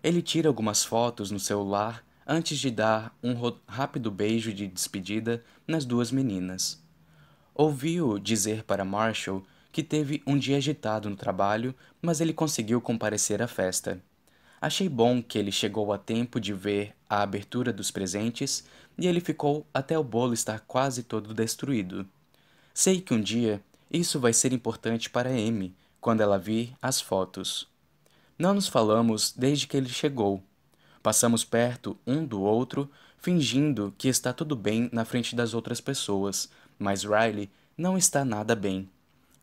Ele 0.03 0.23
tira 0.23 0.49
algumas 0.49 0.85
fotos 0.85 1.31
no 1.31 1.39
celular 1.39 2.05
antes 2.27 2.59
de 2.59 2.71
dar 2.71 3.17
um 3.23 3.35
rápido 3.67 4.11
beijo 4.11 4.53
de 4.53 4.67
despedida 4.67 5.43
nas 5.67 5.85
duas 5.85 6.13
meninas. 6.13 6.83
Ouviu 7.55 8.19
dizer 8.19 8.65
para 8.65 8.85
Marshall 8.85 9.43
que 9.73 9.83
teve 9.83 10.23
um 10.27 10.37
dia 10.37 10.57
agitado 10.57 11.09
no 11.09 11.17
trabalho, 11.17 11.75
mas 12.01 12.21
ele 12.21 12.33
conseguiu 12.33 12.81
comparecer 12.81 13.43
à 13.43 13.47
festa. 13.47 14.03
Achei 14.61 14.89
bom 14.89 15.23
que 15.23 15.39
ele 15.39 15.51
chegou 15.51 15.93
a 15.93 15.99
tempo 15.99 16.39
de 16.39 16.53
ver 16.53 16.95
a 17.09 17.23
abertura 17.23 17.73
dos 17.73 17.91
presentes 17.91 18.65
e 18.99 19.07
ele 19.07 19.21
ficou 19.21 19.67
até 19.73 19.99
o 19.99 20.05
bolo 20.05 20.35
estar 20.35 20.61
quase 20.61 21.03
todo 21.03 21.33
destruído. 21.33 22.07
Sei 22.75 23.01
que 23.01 23.15
um 23.15 23.21
dia 23.21 23.63
isso 23.91 24.21
vai 24.21 24.33
ser 24.33 24.53
importante 24.53 25.09
para 25.09 25.31
Amy 25.31 25.75
quando 26.01 26.21
ela 26.21 26.39
vir 26.39 26.75
as 26.81 27.01
fotos. 27.01 27.69
Não 28.39 28.55
nos 28.55 28.69
falamos 28.69 29.33
desde 29.37 29.67
que 29.67 29.77
ele 29.77 29.89
chegou, 29.89 30.43
Passamos 31.03 31.45
perto 31.45 31.97
um 32.07 32.27
do 32.27 32.43
outro, 32.43 32.91
fingindo 33.19 33.95
que 33.97 34.09
está 34.09 34.33
tudo 34.33 34.55
bem 34.55 34.91
na 34.93 35.05
frente 35.05 35.35
das 35.35 35.55
outras 35.55 35.81
pessoas, 35.81 36.51
mas 36.79 37.05
Riley 37.05 37.51
não 37.77 37.97
está 37.97 38.23
nada 38.25 38.55
bem. 38.55 38.89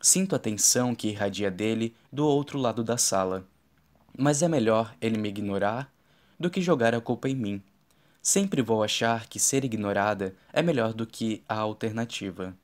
Sinto 0.00 0.36
a 0.36 0.38
tensão 0.38 0.94
que 0.94 1.08
irradia 1.08 1.50
dele 1.50 1.94
do 2.12 2.24
outro 2.24 2.56
lado 2.56 2.84
da 2.84 2.96
sala. 2.96 3.44
Mas 4.16 4.42
é 4.42 4.48
melhor 4.48 4.94
ele 5.00 5.18
me 5.18 5.28
ignorar 5.28 5.92
do 6.38 6.48
que 6.48 6.62
jogar 6.62 6.94
a 6.94 7.00
culpa 7.00 7.28
em 7.28 7.34
mim. 7.34 7.62
Sempre 8.22 8.62
vou 8.62 8.84
achar 8.84 9.26
que 9.26 9.40
ser 9.40 9.64
ignorada 9.64 10.34
é 10.52 10.62
melhor 10.62 10.92
do 10.92 11.04
que 11.04 11.42
a 11.48 11.56
alternativa. 11.56 12.56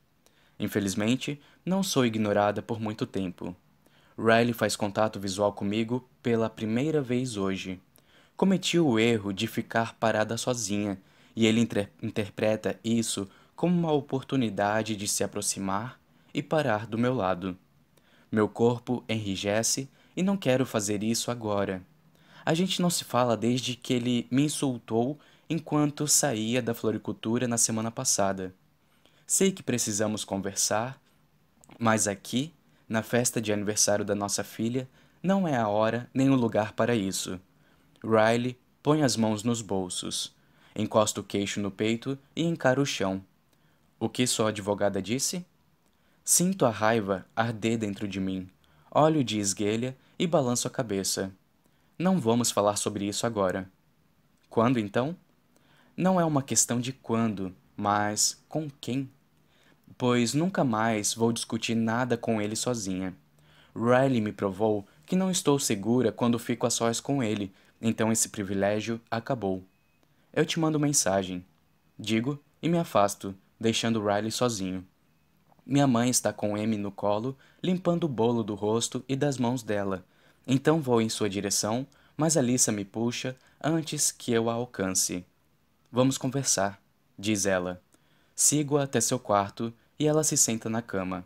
Infelizmente, 0.61 1.41
não 1.67 1.83
sou 1.83 2.07
ignorada 2.07 2.63
por 2.63 2.81
muito 2.81 3.05
tempo. 3.05 3.55
Riley 4.17 4.53
faz 4.53 4.77
contato 4.77 5.19
visual 5.19 5.53
comigo 5.53 6.09
pela 6.23 6.49
primeira 6.49 7.03
vez 7.03 7.37
hoje. 7.37 7.81
Cometi 8.37 8.79
o 8.79 8.97
erro 8.97 9.33
de 9.33 9.49
ficar 9.49 9.95
parada 9.95 10.37
sozinha, 10.37 11.01
e 11.35 11.47
ele 11.47 11.61
inter 11.61 11.91
interpreta 12.01 12.79
isso 12.85 13.29
como 13.57 13.77
uma 13.77 13.91
oportunidade 13.91 14.95
de 14.95 15.09
se 15.09 15.25
aproximar 15.25 15.99
e 16.35 16.43
parar 16.43 16.87
do 16.87 16.99
meu 16.99 17.15
lado. 17.15 17.57
Meu 18.31 18.49
corpo 18.49 19.05
enrijece 19.09 19.89
e 20.17 20.23
não 20.23 20.37
quero 20.37 20.67
fazer 20.67 21.03
isso 21.05 21.31
agora. 21.31 21.81
A 22.45 22.53
gente 22.53 22.83
não 22.83 22.91
se 22.91 23.05
fala 23.05 23.37
desde 23.37 23.77
que 23.77 23.95
ele 23.95 24.27
me 24.31 24.43
insultou 24.43 25.19
enquanto 25.49 26.09
saía 26.09 26.61
da 26.61 26.75
floricultura 26.75 27.47
na 27.47 27.57
semana 27.57 27.91
passada. 27.91 28.55
Sei 29.27 29.53
que 29.53 29.63
precisamos 29.63 30.25
conversar, 30.25 31.01
mas 31.79 32.07
aqui, 32.07 32.53
na 32.89 33.03
festa 33.03 33.41
de 33.41 33.53
aniversário 33.53 34.05
da 34.05 34.15
nossa 34.15 34.45
filha, 34.45 34.89
não 35.23 35.49
é 35.49 35.57
a 35.57 35.69
hora 35.69 36.11
nem 36.13 36.29
o 36.29 36.35
lugar 36.35 36.73
para 36.73 36.95
isso. 36.95 37.41
Riley 38.03 38.59
põe 38.83 39.03
as 39.03 39.17
mãos 39.17 39.43
nos 39.43 39.63
bolsos, 39.63 40.35
encosta 40.77 41.21
o 41.21 41.25
queixo 41.25 41.61
no 41.61 41.71
peito 41.71 42.19
e 42.37 42.43
encara 42.43 42.81
o 42.81 42.85
chão. 42.85 43.25
O 43.99 44.09
que 44.09 44.27
sua 44.27 44.51
advogada 44.51 45.01
disse? 45.01 45.47
Sinto 46.27 46.65
a 46.65 46.71
raiva 46.71 47.27
arder 47.37 47.77
dentro 47.77 48.09
de 48.09 48.19
mim. 48.19 48.49
Olho 48.91 49.23
de 49.23 49.39
esguelha 49.39 49.95
e 50.19 50.27
balanço 50.27 50.67
a 50.67 50.71
cabeça. 50.71 51.31
Não 51.99 52.19
vamos 52.19 52.51
falar 52.51 52.77
sobre 52.77 53.07
isso 53.07 53.27
agora. 53.27 53.71
Quando 54.49 54.79
então? 54.81 55.15
Não 55.95 56.19
é 56.19 56.25
uma 56.25 56.43
questão 56.43 56.81
de 56.81 56.95
quando, 56.95 57.55
mas 57.77 58.43
com 58.49 58.71
quem? 58.81 59.11
Pois 59.99 60.33
nunca 60.33 60.65
mais 60.65 61.13
vou 61.13 61.31
discutir 61.31 61.75
nada 61.75 62.17
com 62.17 62.41
ele 62.41 62.57
sozinha. 62.57 63.15
Riley 63.77 64.23
me 64.23 64.33
provou 64.33 64.87
que 65.05 65.15
não 65.15 65.31
estou 65.31 65.59
segura 65.59 66.11
quando 66.11 66.39
fico 66.39 66.67
a 66.67 66.71
sós 66.71 67.01
com 67.01 67.23
ele, 67.23 67.53
então 67.83 68.11
esse 68.11 68.31
privilégio 68.31 68.99
acabou. 69.11 69.63
Eu 70.33 70.47
te 70.47 70.59
mando 70.59 70.81
mensagem. 70.81 71.45
Digo 71.99 72.43
e 72.63 72.69
me 72.71 72.79
afasto, 72.79 73.35
deixando 73.61 74.03
Riley 74.03 74.31
sozinho. 74.31 74.87
Minha 75.67 75.87
mãe 75.87 76.11
está 76.11 76.33
com 76.33 76.59
M 76.59 76.77
no 76.77 76.93
colo, 76.93 77.37
limpando 77.63 78.05
o 78.05 78.09
bolo 78.09 78.43
do 78.43 78.55
rosto 78.55 79.03
e 79.09 79.17
das 79.17 79.39
mãos 79.39 79.63
dela. 79.63 80.05
Então 80.47 80.81
vou 80.81 81.01
em 81.01 81.09
sua 81.09 81.29
direção, 81.29 81.87
mas 82.17 82.37
Alissa 82.37 82.71
me 82.71 82.85
puxa 82.85 83.35
antes 83.63 84.13
que 84.13 84.31
eu 84.33 84.51
a 84.51 84.53
alcance. 84.53 85.25
Vamos 85.91 86.19
conversar, 86.19 86.81
diz 87.19 87.47
ela. 87.47 87.81
Sigo-a 88.35 88.83
até 88.83 89.01
seu 89.01 89.19
quarto 89.19 89.73
e 89.99 90.07
ela 90.07 90.23
se 90.23 90.37
senta 90.37 90.69
na 90.69 90.83
cama. 90.83 91.25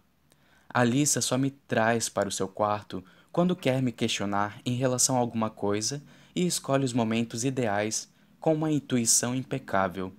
Alissa 0.68 1.20
só 1.20 1.36
me 1.36 1.50
traz 1.50 2.08
para 2.08 2.28
o 2.28 2.32
seu 2.32 2.46
quarto 2.46 3.02
quando 3.32 3.56
quer 3.56 3.82
me 3.82 3.90
questionar 3.90 4.60
em 4.64 4.74
relação 4.74 5.16
a 5.16 5.18
alguma 5.18 5.50
coisa 5.50 6.02
e 6.36 6.46
escolhe 6.46 6.84
os 6.84 6.92
momentos 6.92 7.44
ideais 7.44 8.08
com 8.38 8.54
uma 8.54 8.70
intuição 8.70 9.34
impecável. 9.34 10.12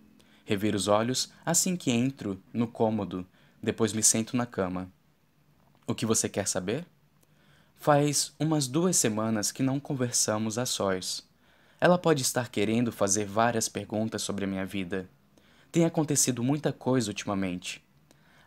Reviro 0.44 0.76
os 0.76 0.88
olhos 0.88 1.32
assim 1.46 1.78
que 1.78 1.92
entro 1.92 2.42
no 2.52 2.68
cômodo, 2.68 3.26
depois 3.62 3.94
me 3.94 4.02
sento 4.02 4.36
na 4.36 4.46
cama. 4.46 4.92
O 5.86 5.96
que 5.96 6.06
você 6.06 6.30
quer 6.30 6.48
saber? 6.48 6.86
Faz 7.76 8.34
umas 8.40 8.68
duas 8.68 8.98
semanas 8.98 9.52
que 9.52 9.64
não 9.64 9.80
conversamos 9.80 10.58
a 10.58 10.66
sós. 10.66 11.28
Ela 11.80 11.98
pode 11.98 12.22
estar 12.22 12.50
querendo 12.50 12.92
fazer 12.92 13.26
várias 13.26 13.70
perguntas 13.70 14.22
sobre 14.22 14.46
a 14.46 14.48
minha 14.48 14.66
vida. 14.66 15.10
Tem 15.72 15.86
acontecido 15.86 16.44
muita 16.44 16.74
coisa 16.74 17.10
ultimamente. 17.10 17.84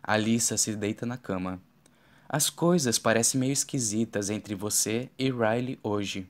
Alissa 0.02 0.56
se 0.56 0.74
deita 0.76 1.06
na 1.06 1.16
cama. 1.16 1.60
As 2.28 2.50
coisas 2.50 2.98
parecem 2.98 3.38
meio 3.38 3.52
esquisitas 3.52 4.30
entre 4.30 4.54
você 4.54 5.10
e 5.18 5.30
Riley 5.30 5.78
hoje. 5.82 6.28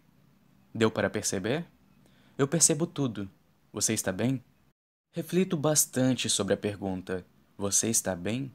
Deu 0.75 0.91
para 0.91 1.11
perceber? 1.11 1.65
Eu 2.37 2.49
percebo 2.49 2.87
tudo. 2.87 3.29
Você 3.73 3.95
está 3.95 4.13
bem? 4.13 4.43
Reflito 5.13 5.57
bastante 5.57 6.29
sobre 6.29 6.55
a 6.55 6.57
pergunta: 6.57 7.25
Você 7.57 7.89
está 7.89 8.17
bem? 8.17 8.51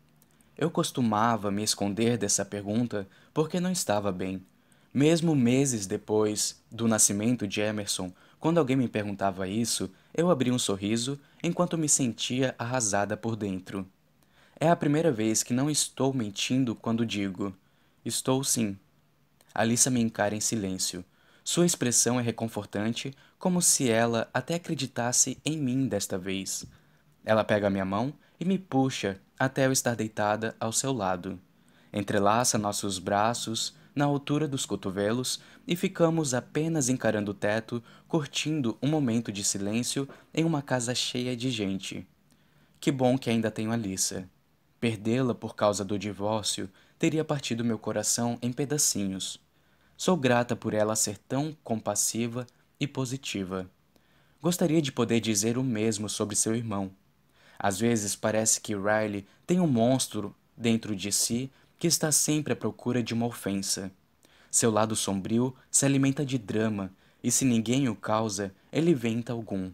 Eu 0.57 0.71
costumava 0.71 1.51
me 1.51 1.61
esconder 1.61 2.17
dessa 2.17 2.43
pergunta 2.43 3.07
porque 3.31 3.59
não 3.59 3.71
estava 3.71 4.11
bem. 4.11 4.43
Mesmo 4.91 5.35
meses 5.35 5.85
depois 5.85 6.59
do 6.71 6.87
nascimento 6.87 7.47
de 7.47 7.61
Emerson, 7.61 8.11
quando 8.39 8.57
alguém 8.57 8.75
me 8.75 8.87
perguntava 8.87 9.47
isso, 9.47 9.91
eu 10.13 10.31
abria 10.31 10.53
um 10.53 10.57
sorriso 10.57 11.19
enquanto 11.43 11.77
me 11.77 11.87
sentia 11.87 12.55
arrasada 12.57 13.15
por 13.15 13.35
dentro. 13.35 13.87
É 14.59 14.67
a 14.67 14.75
primeira 14.75 15.11
vez 15.11 15.43
que 15.43 15.53
não 15.53 15.69
estou 15.69 16.11
mentindo 16.11 16.73
quando 16.73 17.05
digo: 17.05 17.55
Estou 18.03 18.43
sim. 18.43 18.75
Alissa 19.53 19.91
me 19.91 20.01
encara 20.01 20.35
em 20.35 20.39
silêncio. 20.39 21.05
Sua 21.43 21.65
expressão 21.65 22.19
é 22.19 22.23
reconfortante, 22.23 23.13
como 23.37 23.61
se 23.61 23.89
ela 23.89 24.27
até 24.33 24.55
acreditasse 24.55 25.37
em 25.45 25.55
mim 25.55 25.87
desta 25.87 26.17
vez. 26.17 26.65
Ela 27.23 27.43
pega 27.43 27.69
minha 27.69 27.85
mão 27.85 28.11
e 28.39 28.45
me 28.45 28.57
puxa 28.57 29.19
até 29.39 29.65
eu 29.65 29.71
estar 29.71 29.95
deitada 29.95 30.55
ao 30.59 30.71
seu 30.71 30.91
lado. 30.91 31.39
Entrelaça 31.91 32.57
nossos 32.57 32.99
braços 32.99 33.75
na 33.95 34.05
altura 34.05 34.47
dos 34.47 34.65
cotovelos 34.65 35.41
e 35.67 35.75
ficamos 35.75 36.33
apenas 36.33 36.87
encarando 36.89 37.31
o 37.31 37.33
teto, 37.33 37.83
curtindo 38.07 38.77
um 38.81 38.87
momento 38.87 39.31
de 39.31 39.43
silêncio 39.43 40.07
em 40.33 40.45
uma 40.45 40.61
casa 40.61 40.93
cheia 40.93 41.35
de 41.35 41.49
gente. 41.49 42.07
Que 42.79 42.91
bom 42.91 43.17
que 43.17 43.29
ainda 43.29 43.49
tenho 43.49 43.71
Alissa. 43.71 44.29
Perdê-la 44.79 45.33
por 45.33 45.55
causa 45.55 45.83
do 45.83 45.97
divórcio 45.97 46.69
teria 46.99 47.25
partido 47.25 47.65
meu 47.65 47.79
coração 47.79 48.37
em 48.41 48.53
pedacinhos. 48.53 49.39
Sou 49.95 50.15
grata 50.15 50.55
por 50.55 50.75
ela 50.75 50.95
ser 50.95 51.17
tão 51.17 51.57
compassiva 51.63 52.45
e 52.79 52.85
positiva. 52.87 53.67
Gostaria 54.39 54.81
de 54.81 54.91
poder 54.91 55.19
dizer 55.19 55.57
o 55.57 55.63
mesmo 55.63 56.07
sobre 56.07 56.35
seu 56.35 56.55
irmão. 56.55 56.91
Às 57.59 57.79
vezes 57.79 58.15
parece 58.15 58.61
que 58.61 58.75
Riley 58.75 59.25
tem 59.45 59.59
um 59.59 59.67
monstro 59.67 60.35
dentro 60.55 60.95
de 60.95 61.11
si 61.11 61.51
que 61.77 61.87
está 61.87 62.11
sempre 62.11 62.53
à 62.53 62.55
procura 62.55 63.03
de 63.03 63.13
uma 63.13 63.25
ofensa. 63.25 63.91
Seu 64.49 64.71
lado 64.71 64.95
sombrio 64.95 65.55
se 65.69 65.85
alimenta 65.85 66.25
de 66.25 66.37
drama, 66.37 66.91
e 67.23 67.31
se 67.31 67.45
ninguém 67.45 67.89
o 67.89 67.95
causa, 67.95 68.53
ele 68.71 68.91
inventa 68.91 69.33
algum. 69.33 69.71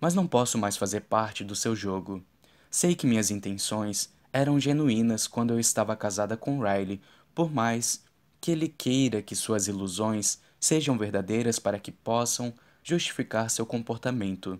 Mas 0.00 0.14
não 0.14 0.26
posso 0.26 0.58
mais 0.58 0.76
fazer 0.76 1.02
parte 1.02 1.42
do 1.42 1.54
seu 1.54 1.74
jogo. 1.74 2.22
Sei 2.70 2.94
que 2.94 3.06
minhas 3.06 3.30
intenções 3.30 4.12
eram 4.32 4.58
genuínas 4.58 5.26
quando 5.26 5.52
eu 5.52 5.60
estava 5.60 5.96
casada 5.96 6.36
com 6.36 6.60
Riley, 6.60 7.00
por 7.34 7.52
mais 7.52 8.04
que 8.40 8.50
ele 8.50 8.68
queira 8.68 9.22
que 9.22 9.36
suas 9.36 9.68
ilusões 9.68 10.40
sejam 10.58 10.98
verdadeiras 10.98 11.58
para 11.58 11.78
que 11.78 11.92
possam 11.92 12.52
justificar 12.82 13.50
seu 13.50 13.64
comportamento. 13.64 14.58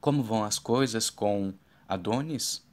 Como 0.00 0.22
vão 0.22 0.44
as 0.44 0.60
coisas 0.60 1.10
com 1.10 1.52
Adonis? 1.88 2.64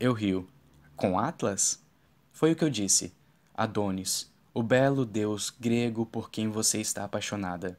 Eu 0.00 0.14
rio. 0.14 0.48
Com 0.96 1.18
Atlas? 1.18 1.84
Foi 2.32 2.52
o 2.52 2.56
que 2.56 2.64
eu 2.64 2.70
disse. 2.70 3.12
Adonis, 3.54 4.32
o 4.54 4.62
belo 4.62 5.04
deus 5.04 5.50
grego 5.50 6.06
por 6.06 6.30
quem 6.30 6.48
você 6.48 6.80
está 6.80 7.04
apaixonada. 7.04 7.78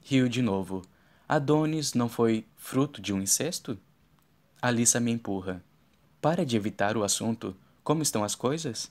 Rio 0.00 0.26
de 0.26 0.40
novo. 0.40 0.82
Adonis 1.28 1.92
não 1.92 2.08
foi 2.08 2.46
fruto 2.56 3.02
de 3.02 3.12
um 3.12 3.20
incesto? 3.20 3.78
Alissa 4.60 4.98
me 4.98 5.10
empurra. 5.10 5.62
Para 6.18 6.46
de 6.46 6.56
evitar 6.56 6.96
o 6.96 7.04
assunto. 7.04 7.54
Como 7.84 8.02
estão 8.02 8.24
as 8.24 8.34
coisas? 8.34 8.90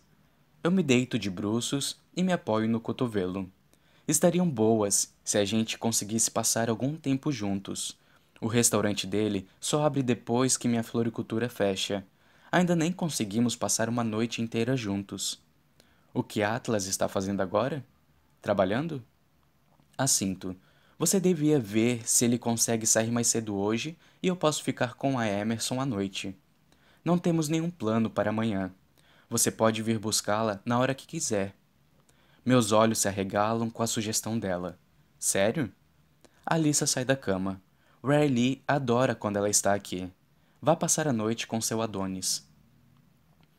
Eu 0.63 0.69
me 0.69 0.83
deito 0.83 1.17
de 1.17 1.31
bruços 1.31 1.99
e 2.15 2.21
me 2.21 2.33
apoio 2.33 2.69
no 2.69 2.79
cotovelo. 2.79 3.51
Estariam 4.07 4.47
boas 4.47 5.11
se 5.23 5.39
a 5.39 5.43
gente 5.43 5.75
conseguisse 5.79 6.29
passar 6.29 6.69
algum 6.69 6.95
tempo 6.95 7.31
juntos. 7.31 7.97
O 8.39 8.47
restaurante 8.47 9.07
dele 9.07 9.47
só 9.59 9.85
abre 9.85 10.03
depois 10.03 10.57
que 10.57 10.67
minha 10.67 10.83
floricultura 10.83 11.49
fecha 11.49 12.05
Ainda 12.51 12.75
nem 12.75 12.91
conseguimos 12.91 13.55
passar 13.55 13.89
uma 13.89 14.03
noite 14.03 14.41
inteira 14.41 14.75
juntos. 14.77 15.41
O 16.13 16.23
que 16.23 16.41
Atlas 16.41 16.85
está 16.85 17.07
fazendo 17.07 17.41
agora? 17.41 17.85
Trabalhando? 18.41 19.03
Assinto. 19.97 20.55
Você 20.97 21.19
devia 21.19 21.59
ver 21.59 22.07
se 22.07 22.25
ele 22.25 22.39
consegue 22.39 22.87
sair 22.87 23.11
mais 23.11 23.27
cedo 23.27 23.55
hoje 23.55 23.97
e 24.23 24.27
eu 24.27 24.35
posso 24.35 24.63
ficar 24.63 24.95
com 24.95 25.19
a 25.19 25.27
Emerson 25.27 25.79
à 25.79 25.85
noite. 25.85 26.35
Não 27.03 27.17
temos 27.17 27.49
nenhum 27.49 27.69
plano 27.69 28.09
para 28.09 28.29
amanhã. 28.29 28.71
Você 29.29 29.51
pode 29.51 29.83
vir 29.83 29.99
buscá-la 29.99 30.61
na 30.65 30.79
hora 30.79 30.95
que 30.95 31.05
quiser. 31.05 31.53
Meus 32.45 32.71
olhos 32.71 32.99
se 32.99 33.07
arregalam 33.07 33.69
com 33.69 33.83
a 33.83 33.87
sugestão 33.87 34.39
dela. 34.39 34.79
Sério? 35.19 35.71
Alissa 36.45 36.87
sai 36.87 37.03
da 37.03 37.15
cama. 37.15 37.61
Riley 38.07 38.63
adora 38.65 39.13
quando 39.13 39.35
ela 39.35 39.49
está 39.49 39.73
aqui. 39.73 40.09
Vá 40.61 40.77
passar 40.77 41.09
a 41.09 41.13
noite 41.13 41.45
com 41.45 41.59
seu 41.59 41.81
Adonis. 41.81 42.47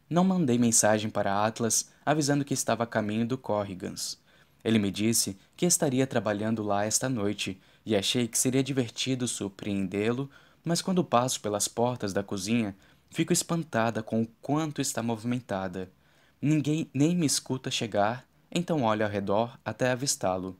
Não 0.08 0.24
mandei 0.24 0.56
mensagem 0.56 1.10
para 1.10 1.44
Atlas 1.44 1.90
avisando 2.04 2.46
que 2.46 2.54
estava 2.54 2.84
a 2.84 2.86
caminho 2.86 3.26
do 3.26 3.36
Corrigans. 3.36 4.18
Ele 4.64 4.78
me 4.78 4.90
disse 4.90 5.36
que 5.54 5.66
estaria 5.66 6.06
trabalhando 6.06 6.62
lá 6.62 6.86
esta 6.86 7.10
noite 7.10 7.60
e 7.84 7.94
achei 7.94 8.26
que 8.26 8.38
seria 8.38 8.62
divertido 8.62 9.28
surpreendê-lo, 9.28 10.30
mas 10.64 10.80
quando 10.80 11.04
passo 11.04 11.42
pelas 11.42 11.68
portas 11.68 12.14
da 12.14 12.22
cozinha, 12.22 12.74
fico 13.10 13.34
espantada 13.34 14.02
com 14.02 14.22
o 14.22 14.28
quanto 14.40 14.80
está 14.80 15.02
movimentada. 15.02 15.92
Ninguém 16.40 16.88
nem 16.94 17.14
me 17.14 17.26
escuta 17.26 17.70
chegar, 17.70 18.26
então 18.50 18.84
olho 18.84 19.04
ao 19.04 19.10
redor 19.10 19.58
até 19.62 19.90
avistá-lo. 19.90 20.58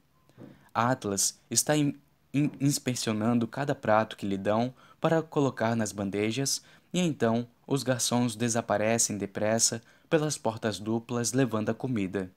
Atlas 0.74 1.40
está 1.50 1.74
in, 1.74 1.98
in, 2.32 2.50
inspecionando 2.60 3.46
cada 3.46 3.74
prato 3.74 4.16
que 4.16 4.26
lhe 4.26 4.36
dão 4.36 4.72
para 5.00 5.22
colocar 5.22 5.74
nas 5.76 5.92
bandejas, 5.92 6.62
e 6.92 7.00
então 7.00 7.46
os 7.66 7.82
garçons 7.82 8.34
desaparecem 8.34 9.18
depressa 9.18 9.82
pelas 10.08 10.38
portas 10.38 10.78
duplas 10.78 11.32
levando 11.32 11.70
a 11.70 11.74
comida. 11.74 12.30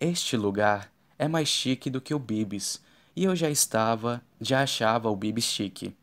Este 0.00 0.36
lugar 0.36 0.90
é 1.18 1.26
mais 1.26 1.48
chique 1.48 1.90
do 1.90 2.00
que 2.00 2.14
o 2.14 2.18
Bibis, 2.18 2.80
e 3.14 3.24
eu 3.24 3.34
já 3.34 3.50
estava, 3.50 4.22
já 4.40 4.62
achava 4.62 5.10
o 5.10 5.16
Bibis 5.16 5.44
chique. 5.44 5.96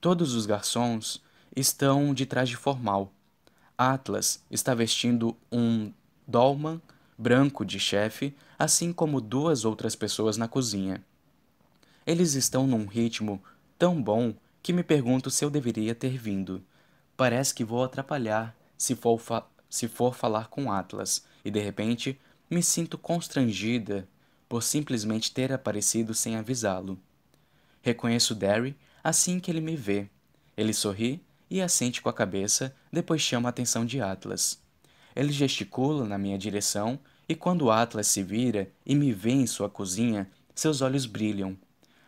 Todos 0.00 0.34
os 0.34 0.46
garçons 0.46 1.22
estão 1.54 2.14
de 2.14 2.26
traje 2.26 2.56
formal. 2.56 3.12
Atlas 3.76 4.42
está 4.50 4.74
vestindo 4.74 5.36
um 5.50 5.92
dolman 6.26 6.80
branco 7.18 7.64
de 7.64 7.78
chefe, 7.78 8.34
assim 8.58 8.92
como 8.92 9.20
duas 9.20 9.64
outras 9.64 9.94
pessoas 9.96 10.36
na 10.36 10.48
cozinha. 10.48 11.02
Eles 12.06 12.34
estão 12.34 12.66
num 12.66 12.86
ritmo 12.86 13.42
tão 13.78 14.02
bom 14.02 14.34
que 14.62 14.72
me 14.72 14.82
pergunto 14.82 15.30
se 15.30 15.44
eu 15.44 15.50
deveria 15.50 15.94
ter 15.94 16.18
vindo. 16.18 16.62
Parece 17.16 17.54
que 17.54 17.64
vou 17.64 17.84
atrapalhar 17.84 18.56
se 18.76 18.96
for, 18.96 19.20
se 19.70 19.86
for 19.86 20.14
falar 20.14 20.48
com 20.48 20.72
Atlas, 20.72 21.24
e 21.44 21.50
de 21.50 21.60
repente 21.60 22.18
me 22.50 22.62
sinto 22.62 22.98
constrangida 22.98 24.08
por 24.48 24.62
simplesmente 24.62 25.32
ter 25.32 25.52
aparecido 25.52 26.14
sem 26.14 26.36
avisá-lo. 26.36 26.98
Reconheço 27.80 28.34
Derry 28.34 28.76
assim 29.02 29.40
que 29.40 29.50
ele 29.50 29.60
me 29.60 29.76
vê. 29.76 30.08
Ele 30.56 30.72
sorri 30.74 31.22
e 31.48 31.60
assente 31.60 32.02
com 32.02 32.08
a 32.08 32.12
cabeça, 32.12 32.74
depois 32.92 33.20
chama 33.20 33.48
a 33.48 33.50
atenção 33.50 33.86
de 33.86 34.00
Atlas. 34.00 34.60
Ele 35.14 35.32
gesticula 35.32 36.04
na 36.04 36.18
minha 36.18 36.38
direção 36.38 36.98
e 37.28 37.34
quando 37.34 37.70
Atlas 37.70 38.06
se 38.06 38.22
vira 38.22 38.70
e 38.84 38.94
me 38.94 39.12
vê 39.12 39.30
em 39.30 39.46
sua 39.46 39.70
cozinha, 39.70 40.28
seus 40.54 40.80
olhos 40.80 41.06
brilham, 41.06 41.56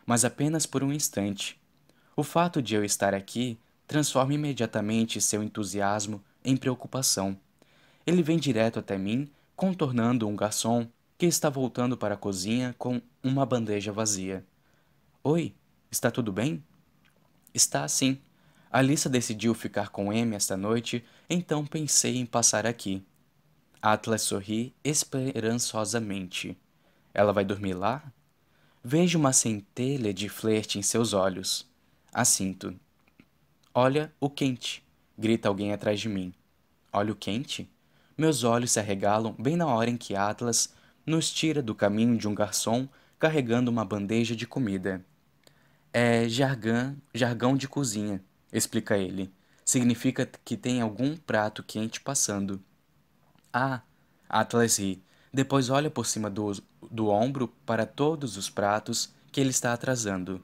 mas 0.05 0.23
apenas 0.23 0.65
por 0.65 0.83
um 0.83 0.93
instante. 0.93 1.59
O 2.15 2.23
fato 2.23 2.61
de 2.61 2.75
eu 2.75 2.83
estar 2.83 3.13
aqui 3.13 3.57
transforma 3.87 4.33
imediatamente 4.33 5.21
seu 5.21 5.43
entusiasmo 5.43 6.23
em 6.43 6.55
preocupação. 6.55 7.37
Ele 8.05 8.21
vem 8.21 8.37
direto 8.37 8.79
até 8.79 8.97
mim, 8.97 9.29
contornando 9.55 10.27
um 10.27 10.35
garçom 10.35 10.87
que 11.17 11.25
está 11.25 11.49
voltando 11.49 11.97
para 11.97 12.13
a 12.13 12.17
cozinha 12.17 12.75
com 12.77 13.01
uma 13.23 13.45
bandeja 13.45 13.91
vazia. 13.91 14.45
Oi, 15.23 15.53
está 15.89 16.11
tudo 16.11 16.31
bem? 16.31 16.63
Está 17.53 17.87
sim. 17.87 18.19
Alissa 18.71 19.09
decidiu 19.09 19.53
ficar 19.53 19.89
com 19.89 20.11
M 20.11 20.35
esta 20.35 20.57
noite, 20.57 21.03
então 21.29 21.65
pensei 21.65 22.17
em 22.17 22.25
passar 22.25 22.65
aqui. 22.65 23.03
Atlas 23.81 24.23
sorri 24.23 24.75
esperançosamente. 24.83 26.57
Ela 27.13 27.31
vai 27.31 27.45
dormir 27.45 27.73
lá? 27.73 28.03
Vejo 28.87 29.17
uma 29.17 29.33
centelha 29.33 30.13
de 30.13 30.29
flerte 30.29 30.77
em 30.77 30.83
seus 30.83 31.11
olhos. 31.11 31.67
Assinto. 32.13 32.79
Olha 33.73 34.13
o 34.19 34.29
quente! 34.29 34.85
grita 35.17 35.47
alguém 35.47 35.73
atrás 35.73 35.99
de 35.99 36.07
mim. 36.07 36.31
Olha 36.93 37.11
o 37.11 37.15
quente? 37.15 37.67
Meus 38.15 38.43
olhos 38.43 38.73
se 38.73 38.79
arregalam 38.79 39.33
bem 39.39 39.55
na 39.55 39.65
hora 39.65 39.89
em 39.89 39.97
que 39.97 40.15
Atlas 40.15 40.71
nos 41.03 41.31
tira 41.31 41.63
do 41.63 41.73
caminho 41.73 42.15
de 42.15 42.27
um 42.27 42.35
garçom 42.35 42.87
carregando 43.17 43.71
uma 43.71 43.83
bandeja 43.83 44.35
de 44.35 44.45
comida. 44.45 45.03
É 45.91 46.29
jargão, 46.29 46.95
jargão 47.11 47.57
de 47.57 47.67
cozinha 47.67 48.23
explica 48.53 48.95
ele. 48.95 49.33
Significa 49.65 50.29
que 50.45 50.55
tem 50.55 50.79
algum 50.79 51.17
prato 51.17 51.63
quente 51.63 51.99
passando. 51.99 52.61
Ah, 53.51 53.81
Atlas 54.29 54.77
ri. 54.77 55.01
Depois 55.35 55.69
olha 55.69 55.91
por 55.91 56.05
cima 56.05 56.29
do, 56.29 56.53
do 56.89 57.09
ombro 57.09 57.49
para 57.65 57.85
todos 57.85 58.37
os 58.37 58.49
pratos 58.49 59.13
que 59.33 59.41
ele 59.41 59.49
está 59.49 59.73
atrasando. 59.73 60.41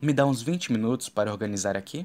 Me 0.00 0.12
dá 0.12 0.26
uns 0.26 0.42
20 0.42 0.72
minutos 0.72 1.08
para 1.08 1.30
organizar 1.30 1.76
aqui? 1.76 2.04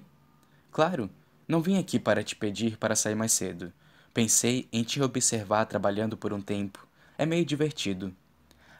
Claro, 0.71 1.09
não 1.47 1.63
vim 1.63 1.79
aqui 1.79 1.97
para 1.97 2.23
te 2.23 2.35
pedir 2.35 2.77
para 2.77 2.95
sair 2.95 3.15
mais 3.15 3.31
cedo. 3.31 3.73
Pensei 4.13 4.67
em 4.71 4.83
te 4.83 5.01
observar 5.01 5.65
trabalhando 5.65 6.15
por 6.15 6.31
um 6.31 6.39
tempo. 6.39 6.87
É 7.17 7.25
meio 7.25 7.43
divertido. 7.43 8.13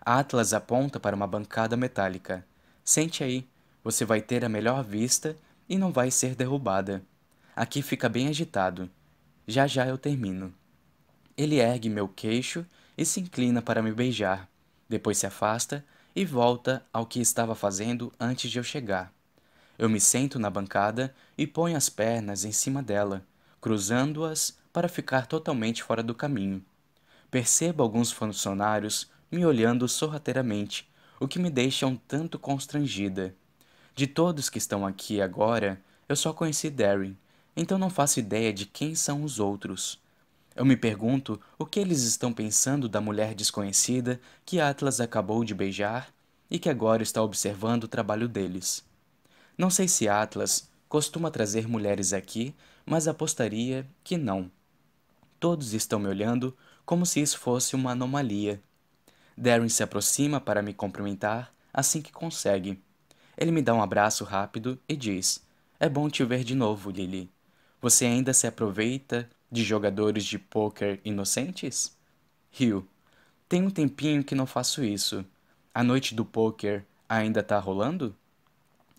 Atlas 0.01 0.53
aponta 0.53 0.99
para 0.99 1.15
uma 1.15 1.25
bancada 1.25 1.75
metálica. 1.75 2.45
Sente 2.85 3.23
aí, 3.23 3.43
você 3.83 4.06
vai 4.06 4.22
ter 4.22 4.45
a 4.45 4.49
melhor 4.49 4.83
vista 4.83 5.35
e 5.67 5.79
não 5.79 5.91
vai 5.91 6.11
ser 6.11 6.35
derrubada. 6.35 7.01
Aqui 7.56 7.81
fica 7.81 8.07
bem 8.07 8.27
agitado. 8.27 8.88
Já 9.47 9.65
já 9.65 9.88
eu 9.88 9.97
termino. 9.97 10.53
Ele 11.35 11.56
ergue 11.56 11.90
meu 11.90 12.07
queixo 12.07 12.63
e 12.97 13.06
se 13.06 13.19
inclina 13.19 13.62
para 13.62 13.81
me 13.81 13.92
beijar. 13.92 14.49
Depois 14.90 15.17
se 15.17 15.28
afasta 15.28 15.85
e 16.15 16.26
volta 16.26 16.83
ao 16.92 17.06
que 17.06 17.19
estava 17.19 17.53
fazendo 17.53 18.12
antes 18.19 18.49
de 18.49 18.58
eu 18.58 18.63
chegar. 18.63 19.13
Eu 19.78 19.88
me 19.88 19.99
sento 19.99 20.40
na 20.40 20.49
bancada 20.49 21.13
e 21.38 21.46
ponho 21.46 21.78
as 21.78 21.90
pernas 21.90 22.44
em 22.44 22.51
cima 22.51 22.81
dela, 22.81 23.24
cruzando-as 23.62 24.58
para 24.74 24.90
ficar 24.90 25.28
totalmente 25.28 25.83
fora 25.83 26.01
do 26.01 26.15
caminho. 26.15 26.63
Percebo 27.30 27.83
alguns 27.83 28.12
funcionários 28.12 29.10
me 29.31 29.46
olhando 29.46 29.88
sorrateiramente, 29.88 30.90
o 31.19 31.28
que 31.28 31.38
me 31.38 31.49
deixa 31.49 31.85
um 31.85 31.96
tanto 31.96 32.40
constrangida. 32.40 33.35
De 33.96 34.08
todos 34.08 34.49
que 34.49 34.58
estão 34.58 34.85
aqui 34.85 35.22
agora, 35.22 35.81
eu 36.08 36.15
só 36.15 36.31
conheci 36.31 36.69
Darren, 36.69 37.17
então 37.56 37.78
não 37.78 37.90
faço 37.90 38.19
ideia 38.19 38.53
de 38.53 38.65
quem 38.65 38.96
são 38.96 39.24
os 39.24 39.40
outros. 39.40 39.99
Eu 40.57 40.65
me 40.65 40.75
pergunto 40.75 41.40
o 41.59 41.67
que 41.67 41.79
eles 41.79 42.01
estão 42.01 42.33
pensando 42.33 42.90
da 42.90 42.99
mulher 42.99 43.35
desconhecida 43.35 44.19
que 44.43 44.59
Atlas 44.59 44.99
acabou 44.99 45.43
de 45.43 45.53
beijar 45.53 46.11
e 46.49 46.57
que 46.57 46.67
agora 46.67 47.03
está 47.03 47.22
observando 47.22 47.83
o 47.83 47.88
trabalho 47.88 48.27
deles. 48.27 48.83
Não 49.56 49.69
sei 49.69 49.88
se 49.88 50.09
Atlas 50.09 50.67
costuma 50.90 51.29
trazer 51.29 51.67
mulheres 51.67 52.11
aqui, 52.11 52.56
mas 52.83 53.07
apostaria 53.07 53.88
que 54.03 54.17
não. 54.17 54.49
Todos 55.40 55.75
estão 55.75 55.99
me 55.99 56.07
olhando 56.07 56.57
como 56.83 57.06
se 57.06 57.22
isso 57.22 57.38
fosse 57.38 57.75
uma 57.75 57.91
anomalia. 57.91 58.59
Darren 59.38 59.69
se 59.69 59.83
aproxima 59.83 60.41
para 60.41 60.63
me 60.63 60.73
cumprimentar 60.73 61.53
assim 61.72 62.01
que 62.01 62.11
consegue. 62.11 62.81
Ele 63.38 63.51
me 63.51 63.61
dá 63.61 63.75
um 63.75 63.83
abraço 63.83 64.23
rápido 64.23 64.79
e 64.90 64.95
diz: 64.95 65.45
É 65.79 65.88
bom 65.88 66.09
te 66.09 66.25
ver 66.25 66.43
de 66.43 66.56
novo, 66.56 66.90
Lily. 66.90 67.29
Você 67.79 68.06
ainda 68.06 68.33
se 68.33 68.47
aproveita 68.47 69.29
de 69.51 69.63
jogadores 69.63 70.26
de 70.26 70.38
pôquer 70.38 70.99
inocentes? 71.03 71.97
Rio. 72.51 72.88
Tem 73.47 73.63
um 73.63 73.69
tempinho 73.69 74.24
que 74.24 74.35
não 74.35 74.46
faço 74.46 74.83
isso. 74.83 75.26
A 75.74 75.83
noite 75.83 76.13
do 76.13 76.26
pôquer 76.26 76.85
ainda 77.08 77.42
tá 77.42 77.60
rolando? 77.60 78.15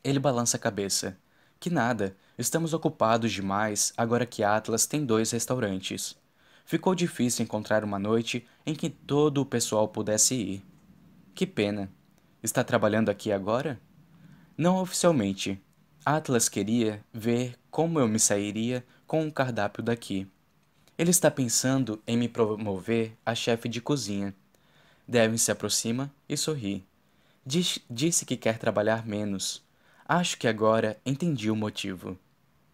Ele 0.02 0.18
balança 0.18 0.56
a 0.56 0.60
cabeça. 0.60 1.18
Que 1.60 1.70
nada, 1.70 2.16
estamos 2.38 2.72
ocupados 2.72 3.32
demais 3.32 3.92
agora 3.96 4.24
que 4.24 4.42
Atlas 4.42 4.86
tem 4.86 5.04
dois 5.04 5.32
restaurantes. 5.32 6.16
Ficou 6.64 6.94
difícil 6.94 7.44
encontrar 7.44 7.82
uma 7.82 7.98
noite 7.98 8.46
em 8.64 8.74
que 8.74 8.88
todo 8.88 9.40
o 9.40 9.46
pessoal 9.46 9.88
pudesse 9.88 10.34
ir. 10.34 10.64
Que 11.34 11.46
pena. 11.46 11.90
Está 12.42 12.62
trabalhando 12.62 13.08
aqui 13.08 13.32
agora? 13.32 13.80
Não 14.56 14.76
oficialmente. 14.76 15.60
Atlas 16.04 16.48
queria 16.48 17.04
ver 17.12 17.58
como 17.70 17.98
eu 17.98 18.06
me 18.06 18.18
sairia 18.18 18.84
com 19.06 19.22
o 19.22 19.26
um 19.26 19.30
cardápio 19.30 19.82
daqui. 19.82 20.26
Ele 20.98 21.10
está 21.10 21.30
pensando 21.30 22.02
em 22.04 22.16
me 22.16 22.28
promover 22.28 23.16
a 23.24 23.32
chefe 23.32 23.68
de 23.68 23.80
cozinha. 23.80 24.34
Devin 25.06 25.38
se 25.38 25.52
aproxima 25.52 26.12
e 26.28 26.36
sorri. 26.36 26.84
Diz, 27.46 27.78
disse 27.88 28.26
que 28.26 28.36
quer 28.36 28.58
trabalhar 28.58 29.06
menos. 29.06 29.62
Acho 30.04 30.36
que 30.36 30.48
agora 30.48 30.98
entendi 31.06 31.52
o 31.52 31.56
motivo. 31.56 32.18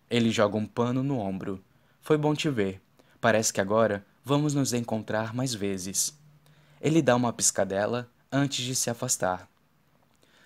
Ele 0.08 0.30
joga 0.30 0.56
um 0.56 0.66
pano 0.66 1.02
no 1.02 1.18
ombro. 1.18 1.62
Foi 2.00 2.16
bom 2.16 2.34
te 2.34 2.48
ver. 2.48 2.80
Parece 3.20 3.52
que 3.52 3.60
agora 3.60 4.02
vamos 4.24 4.54
nos 4.54 4.72
encontrar 4.72 5.34
mais 5.34 5.52
vezes. 5.52 6.18
Ele 6.80 7.02
dá 7.02 7.14
uma 7.14 7.32
piscadela 7.32 8.10
antes 8.32 8.64
de 8.64 8.74
se 8.74 8.88
afastar. 8.88 9.46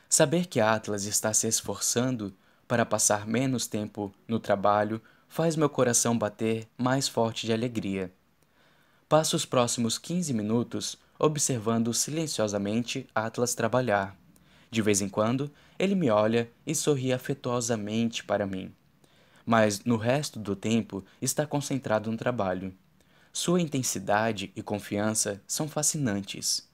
Saber 0.08 0.46
que 0.46 0.60
Atlas 0.60 1.04
está 1.04 1.32
se 1.32 1.46
esforçando 1.46 2.34
para 2.66 2.84
passar 2.84 3.24
menos 3.24 3.68
tempo 3.68 4.12
no 4.26 4.40
trabalho 4.40 5.00
faz 5.28 5.54
meu 5.56 5.68
coração 5.68 6.16
bater 6.16 6.66
mais 6.76 7.06
forte 7.06 7.46
de 7.46 7.52
alegria. 7.52 8.12
Passo 9.08 9.36
os 9.36 9.44
próximos 9.44 9.98
15 9.98 10.32
minutos 10.34 10.98
observando 11.18 11.92
silenciosamente 11.92 13.06
Atlas 13.14 13.54
trabalhar. 13.54 14.16
De 14.70 14.80
vez 14.80 15.00
em 15.00 15.08
quando, 15.08 15.50
ele 15.78 15.94
me 15.94 16.10
olha 16.10 16.50
e 16.66 16.74
sorri 16.74 17.12
afetuosamente 17.12 18.22
para 18.22 18.46
mim. 18.46 18.72
Mas 19.44 19.84
no 19.84 19.96
resto 19.96 20.38
do 20.38 20.54
tempo 20.54 21.04
está 21.20 21.46
concentrado 21.46 22.10
no 22.10 22.16
trabalho. 22.16 22.74
Sua 23.32 23.60
intensidade 23.60 24.52
e 24.54 24.62
confiança 24.62 25.40
são 25.46 25.68
fascinantes. 25.68 26.68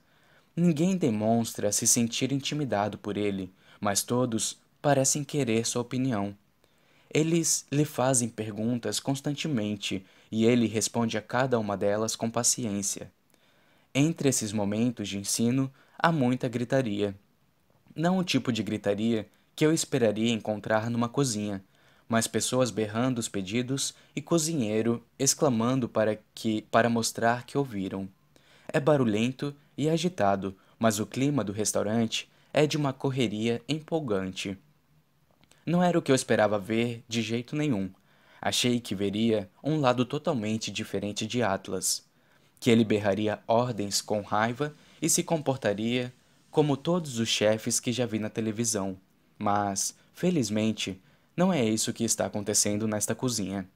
Ninguém 0.55 0.97
demonstra 0.97 1.71
se 1.71 1.87
sentir 1.87 2.31
intimidado 2.31 2.97
por 2.97 3.17
ele, 3.17 3.53
mas 3.79 4.03
todos 4.03 4.57
parecem 4.81 5.23
querer 5.23 5.65
sua 5.65 5.81
opinião. 5.81 6.35
Eles 7.15 7.65
lhe 7.71 7.85
fazem 7.85 8.27
perguntas 8.27 8.99
constantemente 8.99 10.05
e 10.29 10.43
ele 10.43 10.67
responde 10.67 11.17
a 11.17 11.21
cada 11.21 11.57
uma 11.57 11.77
delas 11.77 12.13
com 12.13 12.29
paciência. 12.29 13.09
Entre 13.93 14.27
esses 14.27 14.51
momentos 14.51 15.07
de 15.07 15.17
ensino 15.17 15.71
há 15.97 16.11
muita 16.11 16.49
gritaria. 16.49 17.15
Não 17.95 18.17
o 18.17 18.23
tipo 18.25 18.51
de 18.51 18.61
gritaria 18.61 19.29
que 19.55 19.65
eu 19.65 19.71
esperaria 19.71 20.33
encontrar 20.33 20.89
numa 20.89 21.07
cozinha, 21.07 21.63
mas 22.05 22.27
pessoas 22.27 22.69
berrando 22.69 23.17
os 23.19 23.29
pedidos 23.29 23.95
e 24.13 24.21
cozinheiro 24.21 25.01
exclamando 25.17 25.87
para 25.87 26.19
que 26.33 26.63
para 26.63 26.89
mostrar 26.89 27.45
que 27.45 27.57
ouviram. 27.57 28.09
É 28.67 28.77
barulhento 28.77 29.55
e 29.77 29.89
agitado, 29.89 30.53
mas 30.77 30.99
o 30.99 31.05
clima 31.05 31.45
do 31.45 31.53
restaurante 31.53 32.29
é 32.51 32.67
de 32.67 32.75
uma 32.75 32.91
correria 32.91 33.61
empolgante. 33.69 34.57
Não 35.65 35.81
era 35.81 35.97
o 35.97 36.01
que 36.01 36.11
eu 36.11 36.15
esperava 36.15 36.59
ver 36.59 37.03
de 37.07 37.23
jeito 37.23 37.55
nenhum. 37.55 37.89
Achei 38.39 38.79
que 38.79 38.93
veria 38.93 39.49
um 39.63 39.79
lado 39.79 40.05
totalmente 40.05 40.71
diferente 40.71 41.25
de 41.25 41.41
Atlas, 41.41 42.05
que 42.59 42.69
ele 42.69 42.85
berraria 42.85 43.39
ordens 43.47 43.99
com 43.99 44.21
raiva 44.21 44.75
e 45.01 45.09
se 45.09 45.23
comportaria 45.23 46.13
como 46.51 46.77
todos 46.77 47.17
os 47.17 47.27
chefes 47.27 47.79
que 47.79 47.91
já 47.91 48.05
vi 48.05 48.19
na 48.19 48.29
televisão. 48.29 48.95
Mas, 49.39 49.95
felizmente, 50.13 51.01
não 51.35 51.51
é 51.51 51.65
isso 51.65 51.91
que 51.91 52.03
está 52.03 52.27
acontecendo 52.27 52.87
nesta 52.87 53.15
cozinha. 53.15 53.67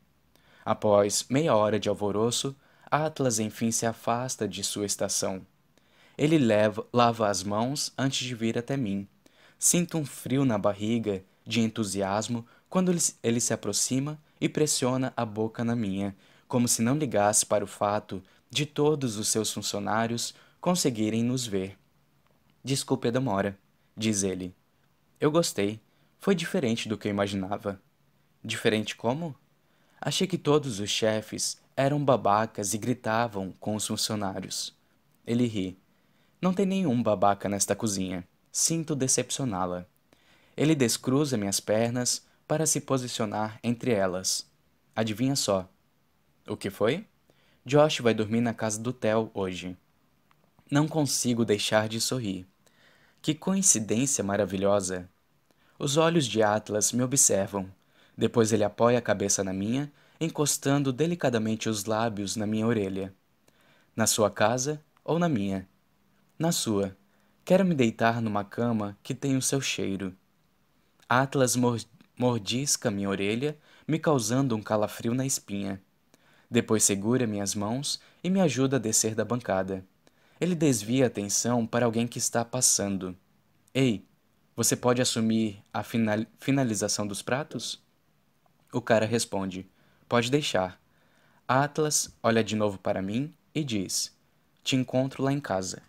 Após 0.63 1.25
meia 1.27 1.55
hora 1.55 1.79
de 1.79 1.89
alvoroço, 1.89 2.55
Atlas 2.91 3.39
enfim 3.39 3.71
se 3.71 3.87
afasta 3.87 4.47
de 4.47 4.63
sua 4.63 4.85
estação. 4.85 5.41
Ele 6.15 6.37
leva, 6.37 6.85
lava 6.93 7.27
as 7.27 7.43
mãos 7.43 7.91
antes 7.97 8.27
de 8.27 8.35
vir 8.35 8.57
até 8.59 8.77
mim. 8.77 9.07
Sinto 9.57 9.97
um 9.97 10.05
frio 10.05 10.45
na 10.45 10.57
barriga 10.57 11.23
de 11.49 11.61
entusiasmo 11.61 12.45
quando 12.69 12.95
ele, 13.23 13.39
se 13.41 13.53
aproxima 13.53 14.21
e 14.39 14.47
pressiona 14.47 15.11
a 15.17 15.25
boca 15.25 15.63
na 15.63 15.75
minha, 15.75 16.15
como 16.47 16.67
se 16.67 16.83
não 16.83 16.95
ligasse 16.95 17.43
para 17.43 17.63
o 17.63 17.67
fato 17.67 18.21
de 18.51 18.67
todos 18.67 19.17
os 19.17 19.27
seus 19.29 19.51
funcionários 19.51 20.35
conseguirem 20.61 21.23
nos 21.23 21.47
ver. 21.47 21.75
Desculpe 22.63 23.07
a 23.07 23.11
demora, 23.11 23.57
diz 23.97 24.21
ele. 24.21 24.55
Eu 25.19 25.31
gostei. 25.31 25.81
Foi 26.19 26.35
diferente 26.35 26.87
do 26.87 26.97
que 26.97 27.07
eu 27.07 27.11
imaginava. 27.11 27.81
Diferente 28.43 28.95
como? 28.95 29.35
Achei 29.99 30.27
que 30.27 30.37
todos 30.37 30.79
os 30.79 30.89
chefes 30.89 31.57
eram 31.75 32.03
babacas 32.03 32.75
e 32.75 32.77
gritavam 32.77 33.53
com 33.59 33.75
os 33.75 33.87
funcionários. 33.87 34.75
Ele 35.25 35.47
ri. 35.47 35.79
Não 36.39 36.53
tem 36.53 36.65
nenhum 36.65 37.01
babaca 37.01 37.49
nesta 37.49 37.75
cozinha. 37.75 38.27
Sinto 38.51 38.95
decepcioná-la. 38.95 39.87
Ele 40.59 40.75
descruza 40.75 41.37
minhas 41.37 41.61
pernas 41.61 42.21
para 42.45 42.65
se 42.65 42.81
posicionar 42.81 43.57
entre 43.63 43.91
elas. 43.91 44.45
Adivinha 44.93 45.33
só. 45.33 45.69
O 46.45 46.57
que 46.57 46.69
foi? 46.69 47.07
Josh 47.65 48.01
vai 48.01 48.13
dormir 48.13 48.41
na 48.41 48.53
casa 48.53 48.77
do 48.77 48.91
Theo 48.91 49.31
hoje. 49.33 49.77
Não 50.69 50.85
consigo 50.85 51.45
deixar 51.45 51.87
de 51.87 52.01
sorrir. 52.01 52.45
Que 53.21 53.33
coincidência 53.33 54.21
maravilhosa! 54.21 55.09
Os 55.79 55.95
olhos 55.95 56.27
de 56.27 56.43
Atlas 56.43 56.91
me 56.91 57.03
observam. 57.03 57.71
Depois 58.17 58.51
ele 58.51 58.65
apoia 58.65 58.99
a 58.99 59.01
cabeça 59.01 59.45
na 59.45 59.53
minha, 59.53 59.89
encostando 60.19 60.91
delicadamente 60.91 61.69
os 61.69 61.85
lábios 61.85 62.35
na 62.35 62.45
minha 62.45 62.67
orelha. 62.67 63.15
Na 63.95 64.05
sua 64.05 64.29
casa 64.29 64.83
ou 65.05 65.17
na 65.17 65.29
minha? 65.29 65.65
Na 66.37 66.51
sua. 66.51 66.97
Quero 67.45 67.63
me 67.63 67.73
deitar 67.73 68.21
numa 68.21 68.43
cama 68.43 68.97
que 69.01 69.15
tem 69.15 69.37
o 69.37 69.41
seu 69.41 69.61
cheiro. 69.61 70.13
Atlas 71.09 71.55
mordisca 72.15 72.91
minha 72.91 73.09
orelha, 73.09 73.57
me 73.87 73.97
causando 73.97 74.55
um 74.55 74.61
calafrio 74.61 75.15
na 75.15 75.25
espinha. 75.25 75.81
Depois 76.51 76.83
segura 76.83 77.25
minhas 77.25 77.55
mãos 77.55 77.99
e 78.23 78.29
me 78.29 78.39
ajuda 78.39 78.75
a 78.75 78.79
descer 78.79 79.15
da 79.15 79.25
bancada. 79.25 79.83
Ele 80.39 80.53
desvia 80.53 81.05
a 81.05 81.07
atenção 81.07 81.65
para 81.65 81.87
alguém 81.87 82.07
que 82.07 82.19
está 82.19 82.45
passando. 82.45 83.17
Ei, 83.73 84.05
você 84.55 84.75
pode 84.75 85.01
assumir 85.01 85.63
a 85.73 85.81
final 85.81 86.25
finalização 86.39 87.07
dos 87.07 87.23
pratos? 87.23 87.81
O 88.71 88.79
cara 88.79 89.07
responde: 89.07 89.67
Pode 90.07 90.29
deixar. 90.29 90.79
Atlas 91.47 92.15
olha 92.21 92.43
de 92.43 92.55
novo 92.55 92.77
para 92.77 93.01
mim 93.01 93.33
e 93.55 93.63
diz: 93.63 94.15
Te 94.63 94.75
encontro 94.75 95.23
lá 95.23 95.33
em 95.33 95.39
casa. 95.39 95.81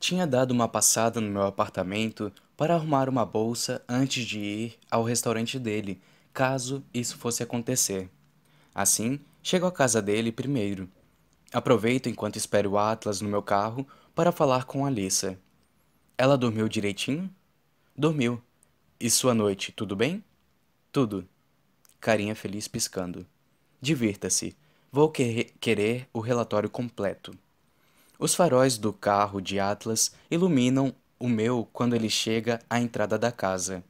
Tinha 0.00 0.26
dado 0.26 0.50
uma 0.50 0.66
passada 0.66 1.20
no 1.20 1.30
meu 1.30 1.42
apartamento 1.42 2.32
para 2.62 2.76
arrumar 2.76 3.08
uma 3.08 3.26
bolsa 3.26 3.82
antes 3.88 4.24
de 4.24 4.38
ir 4.38 4.78
ao 4.88 5.02
restaurante 5.02 5.58
dele, 5.58 6.00
caso 6.32 6.84
isso 6.94 7.18
fosse 7.18 7.42
acontecer. 7.42 8.08
Assim, 8.72 9.18
chego 9.42 9.66
à 9.66 9.72
casa 9.72 10.00
dele 10.00 10.30
primeiro. 10.30 10.88
Aproveito 11.52 12.08
enquanto 12.08 12.36
espero 12.36 12.70
o 12.70 12.78
Atlas 12.78 13.20
no 13.20 13.28
meu 13.28 13.42
carro 13.42 13.84
para 14.14 14.30
falar 14.30 14.64
com 14.64 14.86
Alissa. 14.86 15.36
Ela 16.16 16.38
dormiu 16.38 16.68
direitinho? 16.68 17.28
Dormiu. 17.96 18.40
E 19.00 19.10
sua 19.10 19.34
noite, 19.34 19.72
tudo 19.72 19.96
bem? 19.96 20.22
Tudo. 20.92 21.26
Carinha 21.98 22.36
feliz 22.36 22.68
piscando. 22.68 23.26
Divirta-se. 23.80 24.56
Vou 24.92 25.10
querer 25.10 26.08
o 26.12 26.20
relatório 26.20 26.70
completo. 26.70 27.36
Os 28.20 28.36
faróis 28.36 28.78
do 28.78 28.92
carro 28.92 29.40
de 29.40 29.58
Atlas 29.58 30.12
iluminam 30.30 30.94
o 31.22 31.28
meu 31.28 31.68
quando 31.72 31.94
ele 31.94 32.10
chega 32.10 32.58
à 32.68 32.80
entrada 32.80 33.16
da 33.16 33.30
casa. 33.30 33.84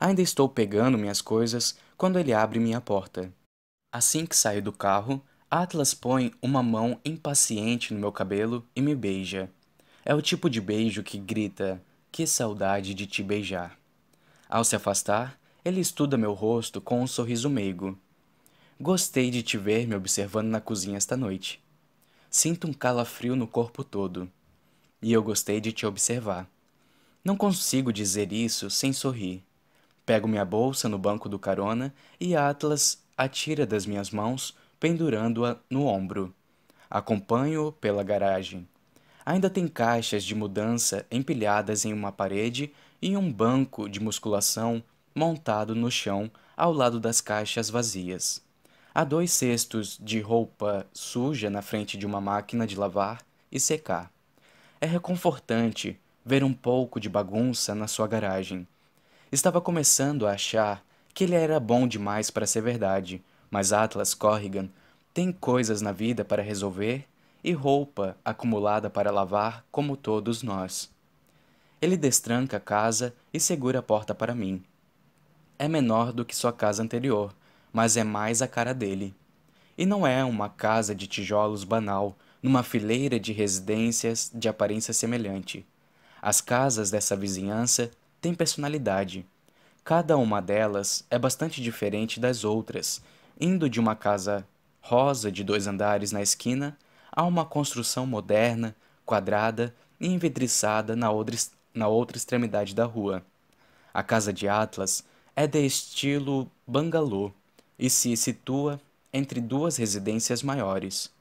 Ainda 0.00 0.20
estou 0.20 0.48
pegando 0.48 0.98
minhas 0.98 1.22
coisas 1.22 1.78
quando 1.96 2.18
ele 2.18 2.32
abre 2.32 2.58
minha 2.58 2.80
porta. 2.80 3.32
Assim 3.92 4.26
que 4.26 4.34
saio 4.34 4.60
do 4.60 4.72
carro, 4.72 5.22
Atlas 5.48 5.94
põe 5.94 6.32
uma 6.42 6.64
mão 6.64 6.98
impaciente 7.04 7.94
no 7.94 8.00
meu 8.00 8.10
cabelo 8.10 8.66
e 8.74 8.82
me 8.82 8.92
beija. 8.92 9.48
É 10.04 10.12
o 10.16 10.20
tipo 10.20 10.50
de 10.50 10.60
beijo 10.60 11.04
que 11.04 11.16
grita: 11.16 11.80
Que 12.10 12.26
saudade 12.26 12.92
de 12.92 13.06
te 13.06 13.22
beijar. 13.22 13.78
Ao 14.48 14.64
se 14.64 14.74
afastar, 14.74 15.38
ele 15.64 15.80
estuda 15.80 16.18
meu 16.18 16.32
rosto 16.32 16.80
com 16.80 17.00
um 17.00 17.06
sorriso 17.06 17.48
meigo. 17.48 17.96
Gostei 18.80 19.30
de 19.30 19.44
te 19.44 19.56
ver 19.56 19.86
me 19.86 19.94
observando 19.94 20.48
na 20.48 20.60
cozinha 20.60 20.96
esta 20.96 21.16
noite. 21.16 21.62
Sinto 22.28 22.66
um 22.66 22.72
calafrio 22.72 23.36
no 23.36 23.46
corpo 23.46 23.84
todo. 23.84 24.28
E 25.00 25.12
eu 25.12 25.22
gostei 25.22 25.60
de 25.60 25.70
te 25.70 25.86
observar. 25.86 26.50
Não 27.24 27.36
consigo 27.36 27.90
dizer 27.90 28.32
isso 28.32 28.68
sem 28.68 28.92
sorrir. 28.92 29.42
Pego 30.04 30.28
minha 30.28 30.44
bolsa 30.44 30.90
no 30.90 30.98
banco 30.98 31.26
do 31.26 31.38
carona 31.38 31.94
e 32.20 32.36
Atlas 32.36 33.02
a 33.16 33.26
tira 33.26 33.64
das 33.64 33.86
minhas 33.86 34.10
mãos, 34.10 34.54
pendurando-a 34.78 35.56
no 35.70 35.86
ombro. 35.86 36.34
Acompanho-o 36.90 37.72
pela 37.72 38.02
garagem. 38.02 38.68
Ainda 39.24 39.48
tem 39.48 39.66
caixas 39.66 40.22
de 40.22 40.34
mudança 40.34 41.06
empilhadas 41.10 41.86
em 41.86 41.94
uma 41.94 42.12
parede 42.12 42.70
e 43.00 43.16
um 43.16 43.32
banco 43.32 43.88
de 43.88 44.00
musculação 44.00 44.84
montado 45.14 45.74
no 45.74 45.90
chão 45.90 46.30
ao 46.54 46.74
lado 46.74 47.00
das 47.00 47.22
caixas 47.22 47.70
vazias. 47.70 48.42
Há 48.94 49.02
dois 49.02 49.32
cestos 49.32 49.98
de 49.98 50.20
roupa 50.20 50.86
suja 50.92 51.48
na 51.48 51.62
frente 51.62 51.96
de 51.96 52.04
uma 52.04 52.20
máquina 52.20 52.66
de 52.66 52.76
lavar 52.76 53.22
e 53.50 53.58
secar. 53.58 54.12
É 54.78 54.86
reconfortante 54.86 55.98
ver 56.24 56.42
um 56.42 56.52
pouco 56.52 56.98
de 56.98 57.08
bagunça 57.08 57.74
na 57.74 57.86
sua 57.86 58.06
garagem. 58.06 58.66
Estava 59.30 59.60
começando 59.60 60.26
a 60.26 60.32
achar 60.32 60.84
que 61.12 61.24
ele 61.24 61.34
era 61.34 61.60
bom 61.60 61.86
demais 61.86 62.30
para 62.30 62.46
ser 62.46 62.62
verdade, 62.62 63.22
mas 63.50 63.72
Atlas 63.72 64.14
Corrigan 64.14 64.68
tem 65.12 65.30
coisas 65.30 65.80
na 65.80 65.92
vida 65.92 66.24
para 66.24 66.42
resolver 66.42 67.06
e 67.42 67.52
roupa 67.52 68.16
acumulada 68.24 68.88
para 68.88 69.10
lavar, 69.10 69.64
como 69.70 69.96
todos 69.96 70.42
nós. 70.42 70.90
Ele 71.80 71.96
destranca 71.96 72.56
a 72.56 72.60
casa 72.60 73.14
e 73.32 73.38
segura 73.38 73.80
a 73.80 73.82
porta 73.82 74.14
para 74.14 74.34
mim. 74.34 74.64
É 75.58 75.68
menor 75.68 76.12
do 76.12 76.24
que 76.24 76.34
sua 76.34 76.52
casa 76.52 76.82
anterior, 76.82 77.34
mas 77.72 77.96
é 77.96 78.02
mais 78.02 78.40
a 78.40 78.48
cara 78.48 78.72
dele. 78.72 79.14
E 79.76 79.84
não 79.84 80.06
é 80.06 80.24
uma 80.24 80.48
casa 80.48 80.94
de 80.94 81.06
tijolos 81.06 81.64
banal, 81.64 82.16
numa 82.42 82.62
fileira 82.62 83.20
de 83.20 83.32
residências 83.32 84.30
de 84.34 84.48
aparência 84.48 84.94
semelhante. 84.94 85.66
As 86.26 86.40
casas 86.40 86.90
dessa 86.90 87.14
vizinhança 87.14 87.90
têm 88.18 88.32
personalidade. 88.32 89.26
Cada 89.84 90.16
uma 90.16 90.40
delas 90.40 91.04
é 91.10 91.18
bastante 91.18 91.60
diferente 91.60 92.18
das 92.18 92.44
outras, 92.44 93.02
indo 93.38 93.68
de 93.68 93.78
uma 93.78 93.94
casa 93.94 94.42
rosa 94.80 95.30
de 95.30 95.44
dois 95.44 95.66
andares 95.66 96.12
na 96.12 96.22
esquina 96.22 96.78
há 97.12 97.22
uma 97.24 97.44
construção 97.44 98.06
moderna, 98.06 98.74
quadrada 99.04 99.74
e 100.00 100.06
envidriçada 100.06 100.96
na 100.96 101.10
outra, 101.10 101.36
na 101.74 101.88
outra 101.88 102.16
extremidade 102.16 102.74
da 102.74 102.86
rua. 102.86 103.22
A 103.92 104.02
casa 104.02 104.32
de 104.32 104.48
Atlas 104.48 105.04
é 105.36 105.46
de 105.46 105.62
estilo 105.66 106.50
bangalô 106.66 107.32
e 107.78 107.90
se 107.90 108.16
situa 108.16 108.80
entre 109.12 109.42
duas 109.42 109.76
residências 109.76 110.42
maiores. 110.42 111.12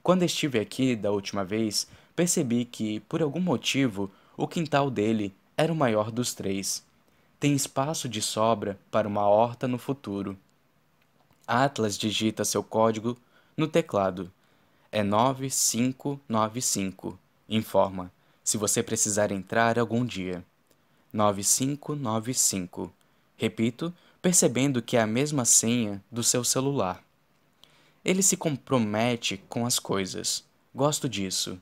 Quando 0.00 0.22
estive 0.22 0.60
aqui 0.60 0.94
da 0.94 1.10
última 1.10 1.44
vez, 1.44 1.88
percebi 2.14 2.64
que, 2.64 3.00
por 3.00 3.20
algum 3.20 3.40
motivo, 3.40 4.08
o 4.38 4.46
quintal 4.46 4.88
dele 4.88 5.34
era 5.56 5.72
o 5.72 5.76
maior 5.76 6.12
dos 6.12 6.32
três. 6.32 6.86
tem 7.40 7.54
espaço 7.54 8.08
de 8.08 8.22
sobra 8.22 8.78
para 8.90 9.06
uma 9.08 9.28
horta 9.28 9.68
no 9.68 9.78
futuro. 9.78 10.38
Atlas 11.46 11.98
digita 11.98 12.44
seu 12.44 12.62
código 12.62 13.18
no 13.56 13.66
teclado. 13.66 14.30
É 14.92 15.02
9595. 15.02 17.18
Informa, 17.48 18.12
se 18.44 18.56
você 18.56 18.80
precisar 18.82 19.32
entrar 19.32 19.78
algum 19.78 20.04
dia. 20.04 20.44
9595. 21.12 22.92
Repito, 23.36 23.92
percebendo 24.22 24.82
que 24.82 24.96
é 24.96 25.00
a 25.00 25.06
mesma 25.06 25.44
senha 25.44 26.00
do 26.10 26.22
seu 26.22 26.44
celular. 26.44 27.02
Ele 28.04 28.22
se 28.22 28.36
compromete 28.36 29.42
com 29.48 29.66
as 29.66 29.80
coisas. 29.80 30.44
Gosto 30.74 31.08
disso. 31.08 31.58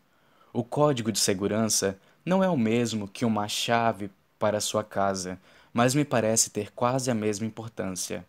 O 0.52 0.64
código 0.64 1.12
de 1.12 1.18
segurança 1.18 1.98
não 2.26 2.42
é 2.42 2.48
o 2.50 2.56
mesmo 2.56 3.06
que 3.06 3.24
uma 3.24 3.46
chave 3.46 4.10
para 4.36 4.60
sua 4.60 4.82
casa, 4.82 5.40
mas 5.72 5.94
me 5.94 6.04
parece 6.04 6.50
ter 6.50 6.72
quase 6.72 7.08
a 7.08 7.14
mesma 7.14 7.46
importância. 7.46 8.26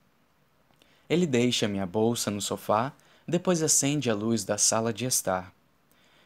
Ele 1.10 1.26
deixa 1.26 1.67
minha 1.67 1.85
bolsa 1.88 2.30
no 2.30 2.40
sofá, 2.40 2.94
depois 3.28 3.63
acende 3.63 4.10
a 4.10 4.13
luz 4.13 4.44
da 4.44 4.58
sala 4.58 4.94
de 4.94 5.06
estar. 5.06 5.51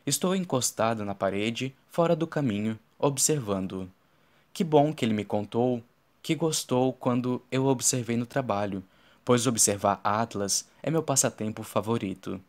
Estou 0.05 0.35
encostado 0.35 1.05
na 1.05 1.15
parede, 1.15 1.73
fora 1.87 2.13
do 2.13 2.27
caminho, 2.27 2.77
observando-o. 2.99 3.89
Que 4.53 4.65
bom 4.65 4.93
que 4.93 5.05
ele 5.05 5.13
me 5.13 5.23
contou 5.23 5.81
que 6.21 6.35
gostou 6.35 6.93
quando 6.93 7.41
eu 7.51 7.65
observei 7.65 8.15
no 8.15 8.25
trabalho, 8.25 8.83
pois 9.23 9.47
observar 9.47 9.99
Atlas 10.03 10.67
é 10.83 10.91
meu 10.91 11.01
passatempo 11.01 11.63
favorito. 11.63 12.39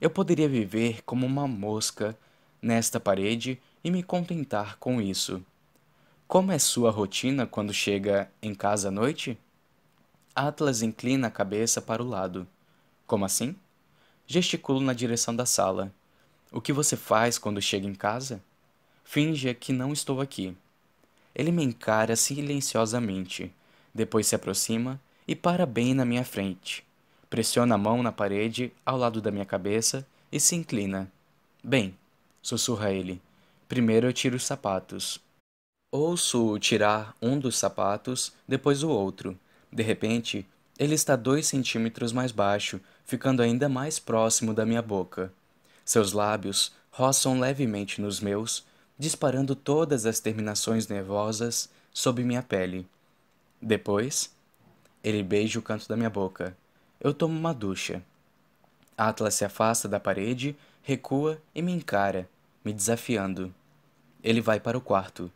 Eu 0.00 0.10
poderia 0.10 0.48
viver 0.48 1.02
como 1.04 1.24
uma 1.24 1.46
mosca 1.46 2.16
nesta 2.60 3.00
parede 3.00 3.60
e 3.82 3.90
me 3.90 4.02
contentar 4.02 4.76
com 4.78 5.00
isso. 5.00 5.42
Como 6.26 6.52
é 6.52 6.58
sua 6.58 6.90
rotina 6.90 7.46
quando 7.46 7.72
chega 7.72 8.30
em 8.42 8.54
casa 8.54 8.88
à 8.88 8.90
noite? 8.90 9.38
Atlas 10.34 10.82
inclina 10.82 11.28
a 11.28 11.30
cabeça 11.30 11.80
para 11.80 12.02
o 12.02 12.08
lado. 12.08 12.46
Como 13.06 13.24
assim? 13.24 13.56
Gesticulo 14.26 14.80
na 14.80 14.92
direção 14.92 15.34
da 15.34 15.46
sala. 15.46 15.92
O 16.52 16.60
que 16.60 16.72
você 16.72 16.96
faz 16.96 17.38
quando 17.38 17.62
chega 17.62 17.86
em 17.86 17.94
casa? 17.94 18.42
Finge 19.04 19.52
que 19.54 19.72
não 19.72 19.92
estou 19.92 20.20
aqui. 20.20 20.54
Ele 21.34 21.50
me 21.50 21.64
encara 21.64 22.14
silenciosamente, 22.14 23.52
depois 23.94 24.26
se 24.26 24.34
aproxima 24.34 25.00
e 25.26 25.34
para 25.34 25.64
bem 25.64 25.94
na 25.94 26.04
minha 26.04 26.24
frente. 26.24 26.84
Pressiona 27.30 27.74
a 27.74 27.78
mão 27.78 28.02
na 28.02 28.12
parede 28.12 28.72
ao 28.84 28.96
lado 28.96 29.20
da 29.20 29.30
minha 29.30 29.46
cabeça 29.46 30.06
e 30.30 30.38
se 30.38 30.54
inclina. 30.56 31.10
Bem, 31.62 31.96
sussurra 32.42 32.92
ele. 32.92 33.20
Primeiro 33.68 34.06
eu 34.06 34.12
tiro 34.12 34.36
os 34.36 34.46
sapatos. 34.46 35.20
Ouço 35.92 36.58
tirar 36.58 37.14
um 37.20 37.38
dos 37.38 37.58
sapatos, 37.58 38.32
depois 38.46 38.82
o 38.82 38.88
outro. 38.88 39.38
De 39.70 39.82
repente, 39.82 40.46
ele 40.78 40.94
está 40.94 41.14
dois 41.16 41.46
centímetros 41.46 42.12
mais 42.12 42.32
baixo, 42.32 42.80
ficando 43.04 43.42
ainda 43.42 43.68
mais 43.68 43.98
próximo 43.98 44.54
da 44.54 44.64
minha 44.64 44.82
boca. 44.82 45.32
Seus 45.84 46.12
lábios 46.12 46.72
roçam 46.90 47.38
levemente 47.38 48.00
nos 48.00 48.20
meus 48.20 48.66
disparando 48.98 49.54
todas 49.54 50.06
as 50.06 50.18
terminações 50.18 50.88
nervosas 50.88 51.70
sob 51.92 52.24
minha 52.24 52.42
pele. 52.42 52.86
Depois, 53.62 54.34
ele 55.04 55.22
beija 55.22 55.58
o 55.58 55.62
canto 55.62 55.88
da 55.88 55.96
minha 55.96 56.10
boca. 56.10 56.56
Eu 57.00 57.14
tomo 57.14 57.38
uma 57.38 57.54
ducha. 57.54 58.02
Atlas 58.96 59.34
se 59.34 59.44
afasta 59.44 59.88
da 59.88 60.00
parede, 60.00 60.56
recua 60.82 61.40
e 61.54 61.62
me 61.62 61.70
encara, 61.70 62.28
me 62.64 62.72
desafiando. 62.72 63.54
Ele 64.22 64.40
vai 64.40 64.58
para 64.60 64.76
o 64.76 64.80
quarto. 64.80 65.30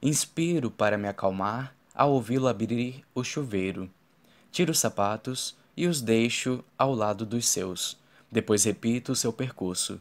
Inspiro 0.00 0.70
para 0.70 0.96
me 0.96 1.08
acalmar 1.08 1.74
ao 1.94 2.12
ouvi-lo 2.12 2.46
abrir 2.46 3.04
o 3.14 3.24
chuveiro. 3.24 3.90
Tiro 4.52 4.72
os 4.72 4.78
sapatos 4.78 5.56
e 5.76 5.86
os 5.86 6.00
deixo 6.00 6.64
ao 6.76 6.94
lado 6.94 7.26
dos 7.26 7.48
seus. 7.48 7.96
Depois 8.30 8.64
repito 8.64 9.12
o 9.12 9.16
seu 9.16 9.32
percurso. 9.32 10.00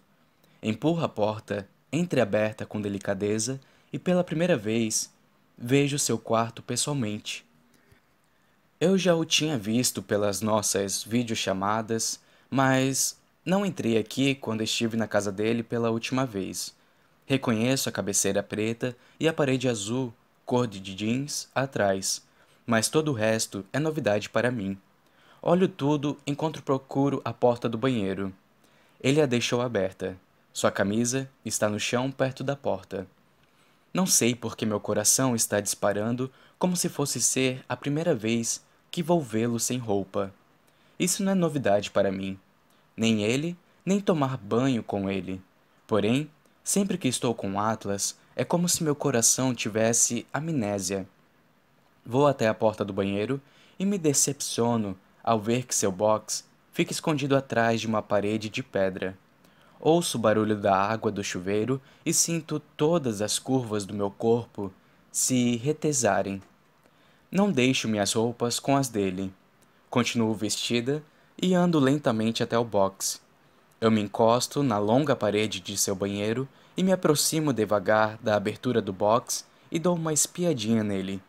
Empurro 0.62 1.03
a 1.03 1.10
porta 1.10 1.68
entreaberta 1.92 2.66
com 2.66 2.82
delicadeza 2.82 3.60
e 3.92 3.98
pela 3.98 4.24
primeira 4.24 4.58
vez 4.58 5.12
vejo 5.58 5.98
seu 5.98 6.18
quarto 6.18 6.62
pessoalmente. 6.62 7.46
Eu 8.80 8.98
já 8.98 9.16
o 9.16 9.26
tinha 9.26 9.58
visto 9.58 10.03
pelas 10.03 10.42
nossas 10.42 11.03
videochamadas, 11.03 12.20
mas 12.50 13.18
não 13.44 13.66
entrei 13.66 13.98
aqui 13.98 14.36
quando 14.36 14.62
estive 14.62 14.96
na 14.96 15.08
casa 15.08 15.32
dele 15.32 15.64
pela 15.64 15.90
última 15.90 16.26
vez. 16.26 16.76
Reconheço 17.27 17.90
a 17.90 17.92
cabeceira 17.92 18.42
preta 18.42 18.95
e 19.19 19.27
a 19.27 19.33
parede 19.33 19.67
azul, 19.67 20.13
cor 20.45 20.65
de 20.65 20.79
jeans, 20.79 21.49
atrás, 21.53 22.26
mas 22.65 22.88
todo 22.88 23.11
o 23.11 23.13
resto 23.13 23.65
é 23.74 23.79
novidade 23.79 24.29
para 24.29 24.49
mim. 24.49 24.77
Olho 25.42 25.67
tudo 25.67 26.17
enquanto 26.26 26.63
procuro 26.63 27.22
a 27.26 27.33
porta 27.33 27.67
do 27.67 27.77
banheiro. 27.77 28.33
Ele 29.01 29.22
a 29.22 29.26
deixou 29.26 29.61
aberta. 29.61 30.17
Sua 30.53 30.72
camisa 30.72 31.29
está 31.43 31.69
no 31.69 31.79
chão 31.79 32.10
perto 32.10 32.45
da 32.45 32.56
porta. 32.56 33.06
Não 33.93 34.06
sei 34.06 34.33
por 34.33 34.56
que 34.56 34.65
meu 34.65 34.79
coração 34.79 35.35
está 35.35 35.60
disparando 35.60 36.31
como 36.58 36.77
se 36.77 36.88
fosse 36.88 37.22
ser 37.22 37.63
a 37.67 37.76
primeira 37.76 38.15
vez 38.15 38.63
que 38.90 39.03
vou 39.03 39.22
vê-lo 39.22 39.60
sem 39.60 39.77
roupa. 39.77 40.33
Isso 40.97 41.22
não 41.24 41.33
é 41.33 41.35
novidade 41.35 41.92
para 41.92 42.11
mim. 42.11 42.40
Nem 42.95 43.24
ele, 43.24 43.58
nem 43.85 43.99
tomar 43.99 44.38
banho 44.38 44.81
com 44.81 45.10
ele. 45.10 45.42
Porém, 45.85 46.29
sempre 46.67 46.98
que 46.98 47.08
estou 47.08 47.33
com 47.33 47.62
Atlas, 47.62 48.17
é 48.35 48.44
como 48.44 48.67
se 48.67 48.83
meu 48.83 48.94
coração 48.94 49.56
tivesse 49.56 50.28
amnésia. 50.33 51.08
Vou 52.06 52.28
até 52.28 52.50
a 52.50 52.53
porta 52.53 52.83
do 52.83 52.92
banheiro 52.92 53.40
e 53.80 53.85
me 53.85 53.98
decepciono 53.98 54.94
ao 55.24 55.40
ver 55.40 55.66
que 55.66 55.74
seu 55.74 55.94
box 55.94 56.44
fica 56.74 56.92
escondido 56.92 57.38
atrás 57.38 57.80
de 57.80 57.88
uma 57.88 58.01
parede 58.01 58.50
de 58.50 58.62
pedra. 58.62 59.17
Ouço 59.80 60.17
o 60.17 60.19
barulho 60.19 60.58
da 60.58 60.76
água 60.76 61.10
do 61.10 61.24
chuveiro 61.24 61.82
e 62.06 62.14
sinto 62.14 62.60
todas 62.76 63.22
as 63.22 63.40
curvas 63.40 63.85
do 63.85 63.94
meu 63.94 64.12
corpo 64.12 64.69
se 65.10 65.56
retesarem. 65.56 66.42
Não 67.32 67.50
deixo 67.50 67.88
minhas 67.88 68.12
roupas 68.12 68.60
com 68.60 68.76
as 68.76 68.90
dele. 68.90 69.33
Continuo 69.90 70.33
vestida 70.33 71.01
e 71.42 71.53
ando 71.53 71.80
lentamente 71.80 72.44
até 72.44 72.60
o 72.60 72.66
box. 72.66 73.22
Eu 73.80 73.90
me 73.90 74.01
encosto 74.01 74.62
na 74.62 74.78
longa 74.78 75.16
parede 75.16 75.62
de 75.62 75.78
seu 75.78 75.96
banheiro 75.96 76.46
e 76.77 76.83
me 76.83 76.92
aproximo 76.92 77.51
devagar 77.51 78.17
da 78.22 78.35
abertura 78.35 78.79
do 78.81 78.93
box 78.93 79.43
e 79.72 79.79
dou 79.79 79.95
uma 79.95 80.13
espiadinha 80.13 80.83
nele. 80.83 81.19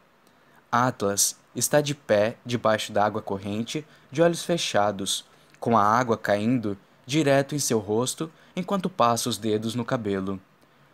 Atlas 0.71 1.37
está 1.57 1.81
de 1.81 1.95
pé 1.95 2.37
debaixo 2.45 2.93
da 2.93 3.05
água 3.05 3.23
corrente, 3.23 3.85
de 4.13 4.21
olhos 4.21 4.45
fechados, 4.45 5.25
com 5.59 5.77
a 5.77 5.83
água 5.83 6.19
caindo 6.19 6.77
direto 7.07 7.55
em 7.55 7.59
seu 7.59 7.79
rosto 7.79 8.31
enquanto 8.55 8.91
passo 8.91 9.31
os 9.31 9.39
dedos 9.39 9.75
no 9.75 9.85
cabelo. 9.85 10.39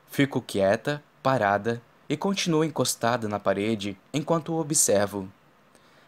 Fico 0.09 0.41
quieta, 0.41 1.03
parada 1.21 1.83
e 2.09 2.17
continuo 2.17 2.63
encostada 2.63 3.29
na 3.29 3.41
parede 3.41 3.99
enquanto 4.13 4.53
o 4.53 4.61
observo. 4.61 5.29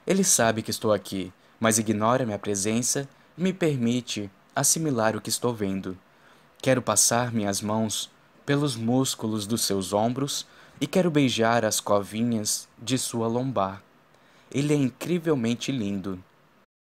Ele 0.06 0.22
sabe 0.22 0.62
que 0.62 0.70
estou 0.70 0.92
aqui, 0.92 1.32
mas 1.58 1.78
ignora 1.78 2.24
minha 2.24 2.38
presença 2.38 3.08
e 3.36 3.42
me 3.42 3.52
permite 3.52 4.30
assimilar 4.54 5.16
o 5.16 5.20
que 5.20 5.28
estou 5.28 5.52
vendo. 5.52 5.98
Quero 6.62 6.80
passar 6.80 7.32
minhas 7.32 7.60
mãos 7.60 8.10
pelos 8.46 8.76
músculos 8.76 9.46
dos 9.46 9.62
seus 9.62 9.92
ombros 9.92 10.46
e 10.80 10.86
quero 10.86 11.10
beijar 11.10 11.64
as 11.64 11.80
covinhas 11.80 12.68
de 12.80 12.96
sua 12.96 13.26
lombar. 13.26 13.82
Ele 14.50 14.72
é 14.72 14.76
incrivelmente 14.76 15.72
lindo. 15.72 16.22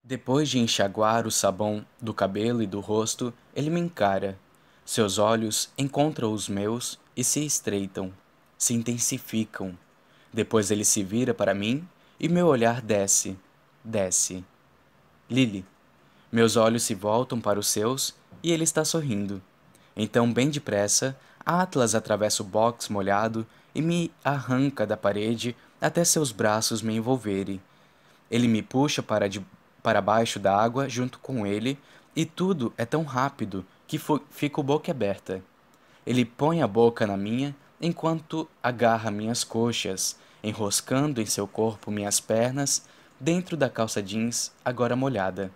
Depois 0.03 0.48
de 0.48 0.60
enxaguar 0.60 1.26
o 1.26 1.32
sabão 1.32 1.85
do 1.99 2.14
cabelo 2.14 2.62
e 2.62 2.67
do 2.67 2.80
rosto, 2.80 3.33
ele 3.56 3.69
me 3.69 3.80
encara. 3.80 4.38
Seus 4.85 5.17
olhos 5.17 5.69
encontram 5.78 6.32
os 6.32 6.48
meus 6.48 6.99
e 7.17 7.24
se 7.24 7.44
estreitam, 7.46 8.14
se 8.58 8.74
intensificam. 8.74 9.78
Depois 10.32 10.72
ele 10.72 10.85
se 10.85 11.03
vira 11.03 11.33
para 11.33 11.53
mim 11.53 11.88
e 12.19 12.30
meu 12.30 12.48
olhar 12.48 12.82
desce, 12.82 13.38
desce. 13.83 14.44
Lily. 15.30 15.65
Meus 16.32 16.56
olhos 16.56 16.83
se 16.83 16.94
voltam 16.94 17.42
para 17.42 17.60
os 17.60 17.67
seus 17.67 18.15
e 18.44 18.51
ele 18.51 18.64
está 18.64 18.85
sorrindo. 18.85 19.42
Então, 19.96 20.32
bem 20.32 20.49
depressa, 20.49 21.17
Atlas 21.46 21.96
atravessa 21.96 22.44
o 22.44 22.46
box 22.46 22.90
molhado 22.90 23.46
e 23.74 23.82
me 23.82 24.12
arranca 24.24 24.86
da 24.86 24.98
parede 24.98 25.56
até 25.80 26.04
seus 26.04 26.32
braços 26.32 26.82
me 26.82 26.96
envolverem. 26.96 27.62
Ele 28.30 28.48
me 28.48 28.62
puxa 28.62 29.02
para 29.02 29.28
de 29.28 29.44
para 29.82 30.02
baixo 30.02 30.40
da 30.40 30.56
água 30.56 30.90
junto 30.90 31.20
com 31.20 31.48
ele, 31.48 31.80
e 32.16 32.26
tudo 32.26 32.74
é 32.78 32.86
tão 32.86 33.04
rápido 33.04 33.66
que 33.88 34.00
fico 34.30 34.62
boca 34.62 34.92
aberta. 34.92 35.42
Ele 36.06 36.26
põe 36.26 36.62
a 36.62 36.68
boca 36.68 37.08
na 37.08 37.16
minha 37.16 37.56
enquanto 37.82 38.48
agarra 38.62 39.10
minhas 39.10 39.44
coxas, 39.44 40.18
enroscando 40.44 41.22
em 41.22 41.26
seu 41.26 41.48
corpo 41.48 41.90
minhas 41.90 42.20
pernas 42.20 42.86
dentro 43.20 43.56
da 43.56 43.70
calça 43.70 44.02
jeans 44.02 44.52
agora 44.64 44.96
molhada. 44.96 45.52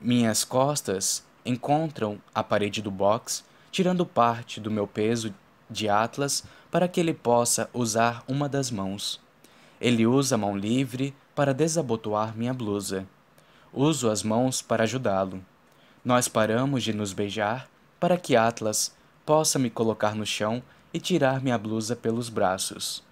Minhas 0.00 0.44
costas 0.44 1.24
encontram 1.44 2.20
a 2.34 2.42
parede 2.42 2.82
do 2.82 2.90
box, 2.90 3.44
tirando 3.70 4.04
parte 4.04 4.60
do 4.60 4.70
meu 4.70 4.86
peso 4.86 5.34
de 5.68 5.88
Atlas 5.88 6.44
para 6.70 6.88
que 6.88 7.00
ele 7.00 7.14
possa 7.14 7.70
usar 7.72 8.24
uma 8.26 8.48
das 8.48 8.70
mãos. 8.70 9.20
Ele 9.80 10.06
usa 10.06 10.34
a 10.34 10.38
mão 10.38 10.56
livre 10.56 11.14
para 11.34 11.54
desabotoar 11.54 12.36
minha 12.36 12.52
blusa. 12.52 13.06
Uso 13.72 14.10
as 14.10 14.22
mãos 14.22 14.60
para 14.60 14.84
ajudá-lo. 14.84 15.40
Nós 16.04 16.28
paramos 16.28 16.82
de 16.82 16.92
nos 16.92 17.12
beijar 17.12 17.68
para 17.98 18.16
que 18.16 18.36
Atlas 18.36 18.94
possa 19.24 19.58
me 19.58 19.70
colocar 19.70 20.14
no 20.14 20.26
chão 20.26 20.62
e 20.92 20.98
tirar 20.98 21.40
minha 21.40 21.56
blusa 21.56 21.94
pelos 21.94 22.28
braços. 22.28 23.02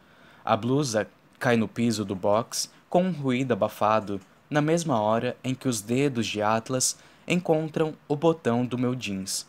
A 0.44 0.56
blusa 0.56 1.08
cai 1.38 1.56
no 1.56 1.68
piso 1.68 2.04
do 2.04 2.14
box 2.14 2.70
com 2.88 3.04
um 3.04 3.12
ruído 3.12 3.52
abafado 3.52 4.20
na 4.50 4.60
mesma 4.60 5.00
hora 5.00 5.36
em 5.44 5.54
que 5.54 5.68
os 5.68 5.80
dedos 5.80 6.26
de 6.26 6.42
Atlas 6.42 6.96
encontram 7.26 7.94
o 8.08 8.16
botão 8.16 8.64
do 8.64 8.78
meu 8.78 8.94
jeans. 8.94 9.46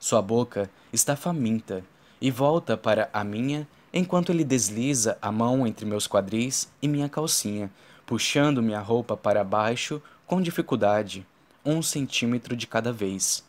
Sua 0.00 0.22
boca 0.22 0.70
está 0.92 1.16
faminta 1.16 1.84
e 2.20 2.30
volta 2.30 2.76
para 2.76 3.10
a 3.12 3.24
minha 3.24 3.66
enquanto 3.92 4.30
ele 4.30 4.44
desliza 4.44 5.18
a 5.20 5.32
mão 5.32 5.66
entre 5.66 5.84
meus 5.84 6.06
quadris 6.06 6.68
e 6.80 6.86
minha 6.86 7.08
calcinha, 7.08 7.70
puxando 8.06 8.62
minha 8.62 8.80
roupa 8.80 9.16
para 9.16 9.42
baixo 9.42 10.00
com 10.26 10.40
dificuldade, 10.40 11.26
um 11.64 11.82
centímetro 11.82 12.54
de 12.54 12.66
cada 12.66 12.92
vez. 12.92 13.44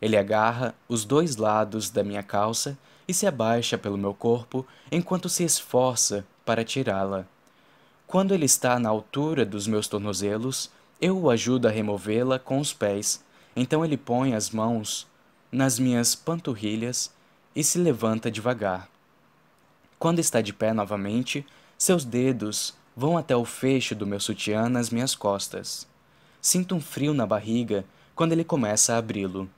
Ele 0.00 0.16
agarra 0.16 0.74
os 0.88 1.04
dois 1.04 1.36
lados 1.36 1.88
da 1.88 2.02
minha 2.02 2.22
calça 2.22 2.76
e 3.06 3.14
se 3.14 3.26
abaixa 3.26 3.78
pelo 3.78 3.96
meu 3.96 4.12
corpo 4.12 4.66
enquanto 4.90 5.28
se 5.28 5.44
esforça 5.44 6.26
para 6.44 6.64
tirá-la. 6.64 7.26
Quando 8.06 8.34
ele 8.34 8.44
está 8.44 8.78
na 8.78 8.88
altura 8.88 9.44
dos 9.44 9.66
meus 9.66 9.86
tornozelos, 9.88 10.70
eu 11.00 11.18
o 11.18 11.30
ajudo 11.30 11.68
a 11.68 11.70
removê-la 11.70 12.38
com 12.38 12.58
os 12.58 12.72
pés. 12.72 13.22
Então 13.54 13.84
ele 13.84 13.96
põe 13.96 14.34
as 14.34 14.50
mãos 14.50 15.06
nas 15.50 15.78
minhas 15.78 16.14
panturrilhas 16.14 17.12
e 17.54 17.64
se 17.64 17.78
levanta 17.78 18.30
devagar. 18.30 18.88
Quando 19.98 20.18
está 20.18 20.40
de 20.40 20.52
pé 20.52 20.72
novamente, 20.72 21.46
seus 21.78 22.04
dedos 22.04 22.74
vão 22.96 23.16
até 23.16 23.34
o 23.36 23.44
fecho 23.44 23.94
do 23.94 24.06
meu 24.06 24.20
sutiã 24.20 24.68
nas 24.68 24.90
minhas 24.90 25.14
costas. 25.14 25.86
Sinto 26.40 26.74
um 26.74 26.80
frio 26.80 27.14
na 27.14 27.26
barriga 27.26 27.84
quando 28.14 28.32
ele 28.32 28.44
começa 28.44 28.94
a 28.94 28.98
abri-lo. 28.98 29.48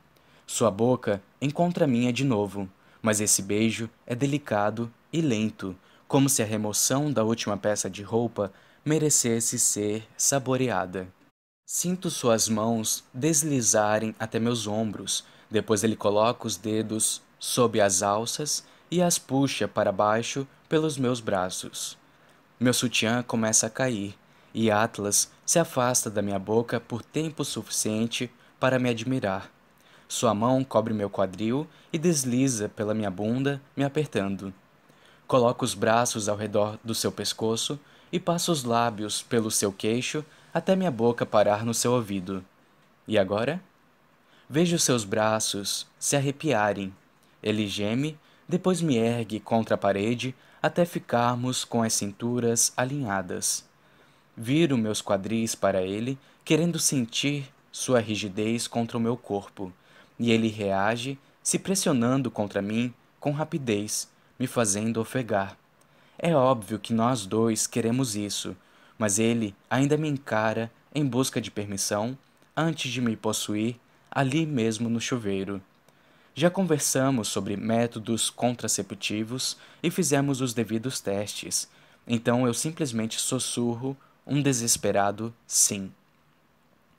Sua 0.47 0.71
boca 0.71 1.23
encontra 1.41 1.85
a 1.85 1.89
minha 1.89 2.13
de 2.13 2.25
novo, 2.25 2.69
mas 3.03 3.21
esse 3.21 3.43
beijo 3.43 3.89
é 4.07 4.15
delicado 4.15 4.93
e 5.13 5.21
lento, 5.21 5.77
como 6.07 6.29
se 6.29 6.43
a 6.43 6.47
remoção 6.47 7.13
da 7.13 7.23
última 7.23 7.57
peça 7.57 7.89
de 7.91 8.03
roupa 8.03 8.53
merecesse 8.85 9.59
ser 9.59 10.09
saboreada. 10.17 11.07
Sinto 11.67 12.11
suas 12.11 12.49
mãos 12.49 13.05
deslizarem 13.13 14.15
até 14.19 14.39
meus 14.41 14.67
ombros, 14.67 15.25
depois 15.51 15.85
ele 15.85 15.97
coloca 15.97 16.47
os 16.47 16.57
dedos 16.57 17.23
sob 17.39 17.81
as 17.81 18.03
alças 18.03 18.65
e 18.91 19.03
as 19.03 19.19
puxa 19.19 19.69
para 19.69 19.93
baixo 19.93 20.47
pelos 20.69 20.99
meus 20.99 21.21
braços. 21.21 21.97
Meu 22.59 22.75
sutiã 22.75 23.23
começa 23.23 23.67
a 23.67 23.71
cair 23.71 24.15
e 24.53 24.71
Atlas 24.71 25.31
se 25.47 25.59
afasta 25.59 26.11
da 26.11 26.21
minha 26.21 26.39
boca 26.39 26.81
por 26.81 27.03
tempo 27.03 27.45
suficiente 27.45 28.31
para 28.59 28.79
me 28.79 28.89
admirar. 28.89 29.51
Sua 30.09 30.35
mão 30.35 30.65
cobre 30.65 30.95
meu 30.95 31.11
quadril 31.11 31.67
e 31.93 31.99
desliza 31.99 32.69
pela 32.69 32.95
minha 32.95 33.11
bunda, 33.11 33.61
me 33.77 33.85
apertando. 33.85 34.53
Coloca 35.27 35.65
os 35.65 35.75
braços 35.75 36.29
ao 36.29 36.37
redor 36.37 36.79
do 36.83 36.95
seu 36.95 37.13
pescoço 37.13 37.79
e 38.11 38.19
passa 38.19 38.51
os 38.51 38.65
lábios 38.65 39.23
pelo 39.23 39.51
seu 39.51 39.71
queixo 39.71 40.25
até 40.53 40.75
minha 40.75 40.91
boca 40.91 41.27
parar 41.27 41.65
no 41.65 41.75
seu 41.75 41.93
ouvido. 41.93 42.43
E 43.07 43.19
agora? 43.19 43.63
Vejo 44.51 44.79
seus 44.79 45.05
braços 45.05 45.87
se 45.99 46.17
arrepiarem. 46.17 46.95
Ele 47.43 47.69
geme, 47.69 48.19
depois 48.49 48.81
me 48.81 48.97
ergue 48.97 49.39
contra 49.39 49.75
a 49.75 49.79
parede 49.79 50.35
até 50.63 50.87
ficarmos 50.87 51.67
com 51.67 51.83
as 51.83 51.93
cinturas 51.93 52.73
alinhadas. 52.75 53.63
Viro 54.35 54.79
meus 54.79 55.03
quadris 55.03 55.55
para 55.55 55.83
ele, 55.83 56.19
querendo 56.47 56.79
sentir 56.79 57.53
sua 57.71 58.01
rigidez 58.01 58.67
contra 58.67 58.97
o 58.97 59.01
meu 59.01 59.19
corpo, 59.19 59.71
e 60.19 60.33
ele 60.33 60.49
reage, 60.49 61.19
se 61.43 61.59
pressionando 61.59 62.31
contra 62.31 62.63
mim 62.63 62.95
com 63.21 63.33
rapidez, 63.33 64.09
me 64.39 64.47
fazendo 64.47 64.99
ofegar. 64.99 65.59
É 66.19 66.35
óbvio 66.35 66.79
que 66.79 66.95
nós 66.95 67.27
dois 67.27 67.67
queremos 67.67 68.17
isso, 68.17 68.57
mas 68.97 69.19
ele 69.19 69.55
ainda 69.69 69.99
me 69.99 70.09
encara 70.09 70.73
em 70.95 71.05
busca 71.05 71.39
de 71.39 71.51
permissão 71.51 72.17
antes 72.57 72.91
de 72.91 73.01
me 73.03 73.15
possuir 73.15 73.79
ali 74.11 74.47
mesmo 74.47 74.89
no 74.89 75.01
chuveiro. 75.01 75.61
Já 76.35 76.49
conversamos 76.49 77.29
sobre 77.29 77.57
métodos 77.57 78.31
contraceptivos 78.31 79.57
e 79.83 79.91
fizemos 79.91 80.41
os 80.41 80.55
devidos 80.55 81.01
testes, 81.01 81.69
então 82.07 82.47
eu 82.47 82.55
simplesmente 82.55 83.21
sussurro 83.21 83.97
um 84.27 84.41
desesperado 84.41 85.35
sim. 85.47 85.93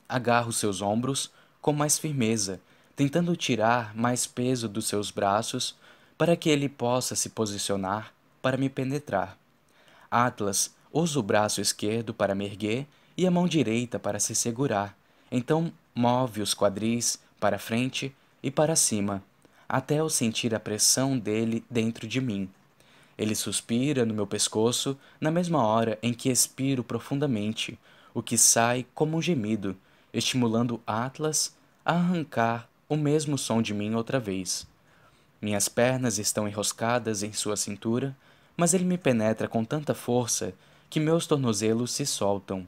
Agarro 0.08 0.52
seus 0.52 0.82
ombros 0.82 1.30
com 1.60 1.72
mais 1.72 1.98
firmeza, 1.98 2.60
tentando 2.94 3.36
tirar 3.36 3.94
mais 3.96 4.26
peso 4.26 4.68
dos 4.68 4.86
seus 4.86 5.10
braços 5.10 5.74
para 6.18 6.36
que 6.36 6.50
ele 6.50 6.68
possa 6.68 7.14
se 7.16 7.30
posicionar 7.30 8.12
para 8.42 8.56
me 8.56 8.68
penetrar. 8.68 9.38
Atlas 10.10 10.74
usa 10.92 11.18
o 11.18 11.22
braço 11.22 11.60
esquerdo 11.60 12.12
para 12.12 12.34
me 12.34 12.44
erguer 12.44 12.86
e 13.16 13.26
a 13.26 13.30
mão 13.30 13.46
direita 13.46 13.98
para 13.98 14.18
se 14.18 14.34
segurar. 14.34 14.96
Então 15.30 15.72
move 15.94 16.40
os 16.40 16.54
quadris 16.54 17.18
para 17.38 17.58
frente 17.58 18.14
e 18.42 18.50
para 18.50 18.76
cima, 18.76 19.22
até 19.68 20.00
eu 20.00 20.08
sentir 20.08 20.54
a 20.54 20.60
pressão 20.60 21.18
dele 21.18 21.64
dentro 21.70 22.06
de 22.06 22.20
mim. 22.20 22.48
Ele 23.16 23.34
suspira 23.34 24.06
no 24.06 24.14
meu 24.14 24.26
pescoço 24.26 24.98
na 25.20 25.30
mesma 25.30 25.64
hora 25.64 25.98
em 26.02 26.12
que 26.12 26.30
expiro 26.30 26.82
profundamente, 26.82 27.78
o 28.14 28.22
que 28.22 28.38
sai 28.38 28.86
como 28.94 29.16
um 29.16 29.22
gemido, 29.22 29.76
estimulando 30.12 30.80
Atlas 30.86 31.54
a 31.84 31.94
arrancar 31.94 32.68
o 32.88 32.96
mesmo 32.96 33.38
som 33.38 33.62
de 33.62 33.72
mim 33.72 33.94
outra 33.94 34.18
vez. 34.18 34.66
Minhas 35.40 35.68
pernas 35.68 36.18
estão 36.18 36.48
enroscadas 36.48 37.22
em 37.22 37.32
sua 37.32 37.56
cintura, 37.56 38.16
mas 38.56 38.74
ele 38.74 38.84
me 38.84 38.98
penetra 38.98 39.48
com 39.48 39.64
tanta 39.64 39.94
força 39.94 40.52
que 40.90 41.00
meus 41.00 41.26
tornozelos 41.26 41.92
se 41.92 42.04
soltam. 42.04 42.66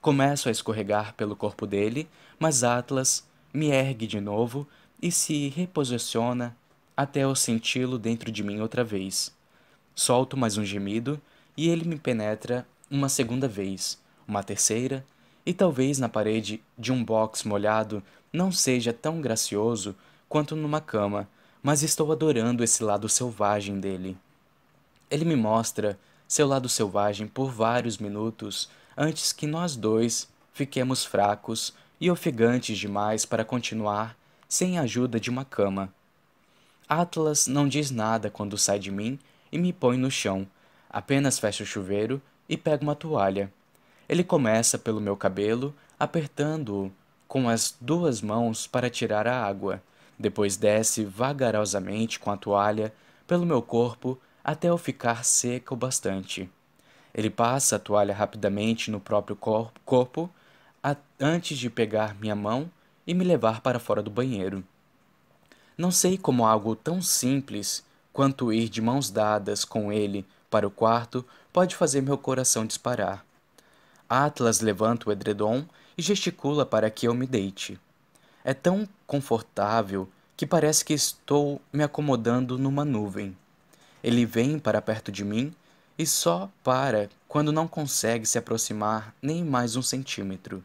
Começo 0.00 0.48
a 0.48 0.52
escorregar 0.52 1.14
pelo 1.14 1.34
corpo 1.34 1.66
dele, 1.66 2.08
mas 2.42 2.64
Atlas 2.64 3.24
me 3.54 3.68
ergue 3.68 4.04
de 4.04 4.20
novo 4.20 4.66
e 5.00 5.12
se 5.12 5.48
reposiciona 5.50 6.56
até 6.96 7.20
eu 7.20 7.36
senti-lo 7.36 8.00
dentro 8.00 8.32
de 8.32 8.42
mim 8.42 8.60
outra 8.60 8.82
vez. 8.82 9.32
Solto 9.94 10.36
mais 10.36 10.58
um 10.58 10.64
gemido 10.64 11.22
e 11.56 11.68
ele 11.68 11.84
me 11.84 11.96
penetra 11.96 12.66
uma 12.90 13.08
segunda 13.08 13.46
vez, 13.46 13.96
uma 14.26 14.42
terceira, 14.42 15.06
e 15.46 15.54
talvez 15.54 16.00
na 16.00 16.08
parede 16.08 16.60
de 16.76 16.90
um 16.90 17.04
box 17.04 17.46
molhado 17.46 18.02
não 18.32 18.50
seja 18.50 18.92
tão 18.92 19.20
gracioso 19.20 19.94
quanto 20.28 20.56
numa 20.56 20.80
cama, 20.80 21.28
mas 21.62 21.84
estou 21.84 22.10
adorando 22.10 22.64
esse 22.64 22.82
lado 22.82 23.08
selvagem 23.08 23.78
dele. 23.78 24.18
Ele 25.08 25.24
me 25.24 25.36
mostra 25.36 25.96
seu 26.26 26.48
lado 26.48 26.68
selvagem 26.68 27.28
por 27.28 27.52
vários 27.52 27.98
minutos 27.98 28.68
antes 28.96 29.32
que 29.32 29.46
nós 29.46 29.76
dois 29.76 30.28
fiquemos 30.52 31.04
fracos 31.04 31.72
e 32.02 32.10
ofegantes 32.10 32.78
demais 32.78 33.24
para 33.24 33.44
continuar 33.44 34.16
sem 34.48 34.76
a 34.76 34.82
ajuda 34.82 35.20
de 35.20 35.30
uma 35.30 35.44
cama. 35.44 35.88
Atlas 36.88 37.46
não 37.46 37.68
diz 37.68 37.92
nada 37.92 38.28
quando 38.28 38.58
sai 38.58 38.80
de 38.80 38.90
mim 38.90 39.20
e 39.52 39.56
me 39.56 39.72
põe 39.72 39.96
no 39.96 40.10
chão, 40.10 40.44
apenas 40.90 41.38
fecha 41.38 41.62
o 41.62 41.66
chuveiro 41.66 42.20
e 42.48 42.56
pega 42.56 42.82
uma 42.82 42.96
toalha. 42.96 43.52
Ele 44.08 44.24
começa 44.24 44.76
pelo 44.76 45.00
meu 45.00 45.16
cabelo, 45.16 45.72
apertando-o 45.96 46.90
com 47.28 47.48
as 47.48 47.76
duas 47.80 48.20
mãos 48.20 48.66
para 48.66 48.90
tirar 48.90 49.28
a 49.28 49.40
água. 49.40 49.80
Depois 50.18 50.56
desce 50.56 51.04
vagarosamente 51.04 52.18
com 52.18 52.32
a 52.32 52.36
toalha 52.36 52.92
pelo 53.28 53.46
meu 53.46 53.62
corpo 53.62 54.18
até 54.42 54.68
eu 54.68 54.76
ficar 54.76 55.24
seca 55.24 55.72
o 55.72 55.76
bastante. 55.76 56.50
Ele 57.14 57.30
passa 57.30 57.76
a 57.76 57.78
toalha 57.78 58.12
rapidamente 58.12 58.90
no 58.90 58.98
próprio 58.98 59.36
corpo 59.36 60.28
antes 61.20 61.56
de 61.56 61.70
pegar 61.70 62.16
minha 62.16 62.34
mão 62.34 62.70
e 63.06 63.14
me 63.14 63.24
levar 63.24 63.60
para 63.60 63.78
fora 63.78 64.02
do 64.02 64.10
banheiro. 64.10 64.64
Não 65.78 65.90
sei 65.90 66.18
como 66.18 66.44
algo 66.44 66.74
tão 66.74 67.00
simples 67.00 67.84
quanto 68.12 68.52
ir 68.52 68.68
de 68.68 68.82
mãos 68.82 69.08
dadas 69.10 69.64
com 69.64 69.92
ele 69.92 70.26
para 70.50 70.66
o 70.66 70.70
quarto 70.70 71.24
pode 71.52 71.76
fazer 71.76 72.02
meu 72.02 72.18
coração 72.18 72.66
disparar. 72.66 73.24
Atlas 74.08 74.60
levanta 74.60 75.08
o 75.08 75.12
edredom 75.12 75.64
e 75.96 76.02
gesticula 76.02 76.66
para 76.66 76.90
que 76.90 77.06
eu 77.06 77.14
me 77.14 77.26
deite. 77.26 77.80
É 78.44 78.52
tão 78.52 78.86
confortável 79.06 80.08
que 80.36 80.46
parece 80.46 80.84
que 80.84 80.92
estou 80.92 81.60
me 81.72 81.82
acomodando 81.82 82.58
numa 82.58 82.84
nuvem. 82.84 83.36
Ele 84.02 84.26
vem 84.26 84.58
para 84.58 84.82
perto 84.82 85.12
de 85.12 85.24
mim 85.24 85.54
e 85.96 86.04
só 86.04 86.50
para 86.64 87.08
quando 87.28 87.52
não 87.52 87.68
consegue 87.68 88.26
se 88.26 88.36
aproximar 88.36 89.14
nem 89.22 89.44
mais 89.44 89.76
um 89.76 89.82
centímetro. 89.82 90.62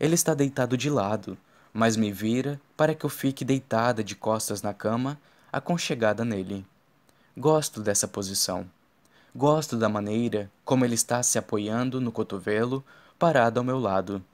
Ele 0.00 0.14
está 0.14 0.32
deitado 0.32 0.78
de 0.78 0.88
lado, 0.88 1.36
mas 1.74 1.94
me 1.94 2.10
vira 2.10 2.58
para 2.74 2.94
que 2.94 3.04
eu 3.04 3.10
fique 3.10 3.44
deitada 3.44 4.02
de 4.02 4.16
costas 4.16 4.62
na 4.62 4.72
cama, 4.72 5.20
aconchegada 5.52 6.24
nele. 6.24 6.64
Gosto 7.36 7.82
dessa 7.82 8.08
posição. 8.08 8.66
Gosto 9.36 9.76
da 9.76 9.90
maneira 9.90 10.50
como 10.64 10.86
ele 10.86 10.94
está 10.94 11.22
se 11.22 11.38
apoiando 11.38 12.00
no 12.00 12.10
cotovelo, 12.10 12.82
parado 13.18 13.60
ao 13.60 13.64
meu 13.64 13.78
lado. 13.78 14.24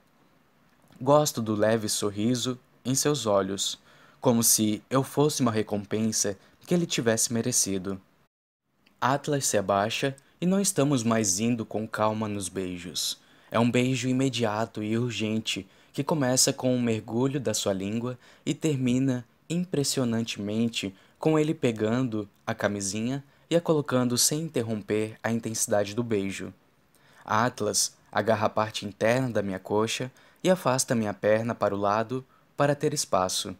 Gosto 1.01 1.41
do 1.41 1.53
leve 1.53 1.89
sorriso 1.89 2.57
em 2.85 2.95
seus 2.95 3.25
olhos, 3.25 3.77
como 4.21 4.41
se 4.41 4.81
eu 4.89 5.03
fosse 5.03 5.41
uma 5.41 5.51
recompensa 5.51 6.37
que 6.65 6.73
ele 6.73 6.85
tivesse 6.85 7.31
merecido. 7.33 8.01
Atlas 8.99 9.45
se 9.45 9.57
abaixa 9.57 10.15
e 10.39 10.45
não 10.45 10.61
estamos 10.61 11.03
mais 11.03 11.39
indo 11.39 11.65
com 11.65 11.87
calma 11.87 12.27
nos 12.27 12.47
beijos. 12.47 13.19
É 13.49 13.59
um 13.59 13.69
beijo 13.69 14.07
imediato 14.07 14.83
e 14.83 14.97
urgente 14.97 15.67
que 15.93 16.03
começa 16.03 16.53
com 16.53 16.75
um 16.75 16.81
mergulho 16.81 17.39
da 17.39 17.53
sua 17.53 17.73
língua 17.73 18.17
e 18.45 18.53
termina 18.53 19.25
impressionantemente 19.49 20.93
com 21.17 21.39
ele 21.39 21.53
pegando 21.53 22.29
a 22.45 22.53
camisinha 22.53 23.23
e 23.49 23.55
a 23.55 23.61
colocando 23.61 24.17
sem 24.17 24.41
interromper 24.41 25.17
a 25.23 25.31
intensidade 25.31 25.95
do 25.95 26.03
beijo. 26.03 26.53
Atlas 27.25 27.95
agarra 28.11 28.47
a 28.47 28.49
parte 28.49 28.85
interna 28.85 29.29
da 29.29 29.41
minha 29.41 29.59
coxa 29.59 30.11
e 30.43 30.49
afasta 30.49 30.95
minha 30.95 31.13
perna 31.13 31.55
para 31.55 31.75
o 31.75 31.79
lado 31.79 32.25
para 32.55 32.75
ter 32.75 32.93
espaço. 32.93 33.55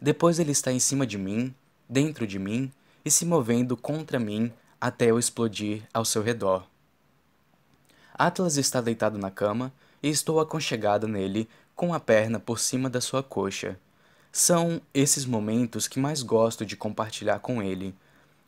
Depois 0.00 0.38
ele 0.38 0.52
está 0.52 0.72
em 0.72 0.78
cima 0.78 1.06
de 1.06 1.18
mim, 1.18 1.54
dentro 1.88 2.26
de 2.26 2.38
mim 2.38 2.70
e 3.04 3.10
se 3.10 3.24
movendo 3.24 3.76
contra 3.76 4.18
mim 4.18 4.52
até 4.80 5.10
eu 5.10 5.18
explodir 5.18 5.82
ao 5.92 6.04
seu 6.04 6.22
redor. 6.22 6.66
Atlas 8.18 8.56
está 8.56 8.80
deitado 8.80 9.18
na 9.18 9.30
cama 9.30 9.70
e 10.02 10.08
estou 10.08 10.40
aconchegada 10.40 11.06
nele 11.06 11.46
com 11.74 11.92
a 11.92 12.00
perna 12.00 12.40
por 12.40 12.58
cima 12.58 12.88
da 12.88 12.98
sua 12.98 13.22
coxa. 13.22 13.78
São 14.32 14.80
esses 14.94 15.26
momentos 15.26 15.86
que 15.86 16.00
mais 16.00 16.22
gosto 16.22 16.64
de 16.64 16.76
compartilhar 16.76 17.40
com 17.40 17.62
ele 17.62 17.94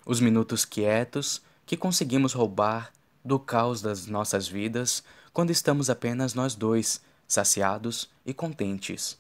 os 0.07 0.21
minutos 0.21 0.65
quietos 0.65 1.43
que 1.67 1.77
conseguimos 1.77 2.33
roubar 2.33 2.91
do 3.23 3.39
caos 3.39 3.83
das 3.83 4.07
nossas 4.07 4.49
vidas 4.49 5.03
quando 5.35 5.51
estamos 5.51 5.91
apenas 5.91 6.33
nós 6.33 6.55
dois, 6.55 7.03
saciados 7.27 8.09
e 8.25 8.33
contentes. 8.33 9.19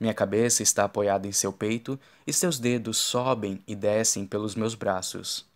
Minha 0.00 0.12
cabeça 0.12 0.60
está 0.64 0.84
apoiada 0.84 1.28
em 1.28 1.32
seu 1.32 1.52
peito 1.52 1.98
e 2.26 2.32
seus 2.32 2.58
dedos 2.58 2.96
sobem 2.96 3.62
e 3.64 3.76
descem 3.76 4.26
pelos 4.26 4.56
meus 4.56 4.74
braços. 4.74 5.46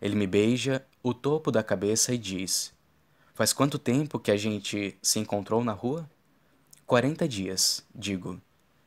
Ele 0.00 0.14
me 0.14 0.28
beija 0.28 0.86
o 1.02 1.12
topo 1.12 1.50
da 1.50 1.62
cabeça 1.62 2.14
e 2.14 2.18
diz: 2.18 2.72
Faz 3.40 3.54
quanto 3.54 3.78
tempo 3.78 4.18
que 4.18 4.30
a 4.30 4.36
gente 4.36 4.94
se 5.00 5.18
encontrou 5.18 5.64
na 5.64 5.72
rua? 5.72 6.06
Quarenta 6.86 7.26
dias, 7.26 7.82
digo. 7.94 8.38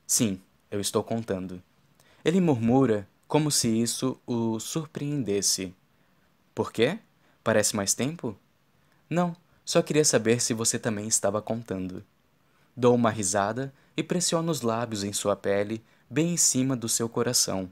Sim, 0.06 0.40
eu 0.70 0.80
estou 0.80 1.04
contando. 1.04 1.60
Ele 2.24 2.40
murmura 2.40 3.10
como 3.28 3.50
se 3.50 3.68
isso 3.68 4.16
o 4.28 4.60
surpreendesse. 4.60 5.74
Por 6.54 6.72
quê? 6.72 7.00
Parece 7.44 7.76
mais 7.76 7.96
tempo? 7.96 8.38
Não, 9.10 9.36
só 9.66 9.82
queria 9.82 10.06
saber 10.06 10.40
se 10.40 10.54
você 10.54 10.78
também 10.78 11.08
estava 11.08 11.42
contando. 11.42 12.06
Dou 12.78 12.94
uma 12.94 13.10
risada 13.10 13.74
e 13.98 14.04
pressiono 14.04 14.52
os 14.52 14.62
lábios 14.62 15.04
em 15.04 15.14
sua 15.14 15.36
pele, 15.36 15.84
bem 16.08 16.36
em 16.36 16.38
cima 16.38 16.76
do 16.76 16.88
seu 16.88 17.10
coração. 17.10 17.72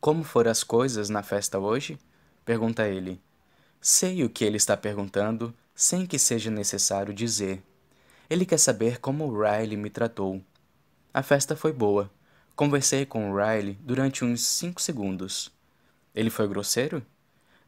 Como 0.00 0.24
foram 0.24 0.50
as 0.50 0.64
coisas 0.64 1.10
na 1.10 1.22
festa 1.22 1.58
hoje? 1.58 1.98
Pergunta 2.42 2.88
ele. 2.88 3.20
Sei 3.82 4.24
o 4.24 4.30
que 4.30 4.46
ele 4.46 4.56
está 4.56 4.78
perguntando, 4.78 5.54
sem 5.74 6.06
que 6.06 6.18
seja 6.18 6.50
necessário 6.50 7.12
dizer. 7.12 7.62
Ele 8.30 8.46
quer 8.46 8.58
saber 8.58 9.00
como 9.00 9.30
Riley 9.32 9.76
me 9.76 9.90
tratou. 9.90 10.42
A 11.12 11.22
festa 11.22 11.56
foi 11.56 11.72
boa. 11.72 12.10
Conversei 12.56 13.04
com 13.04 13.34
Riley 13.34 13.78
durante 13.80 14.24
uns 14.24 14.42
cinco 14.42 14.80
segundos. 14.80 15.52
Ele 16.14 16.30
foi 16.30 16.46
grosseiro? 16.46 17.04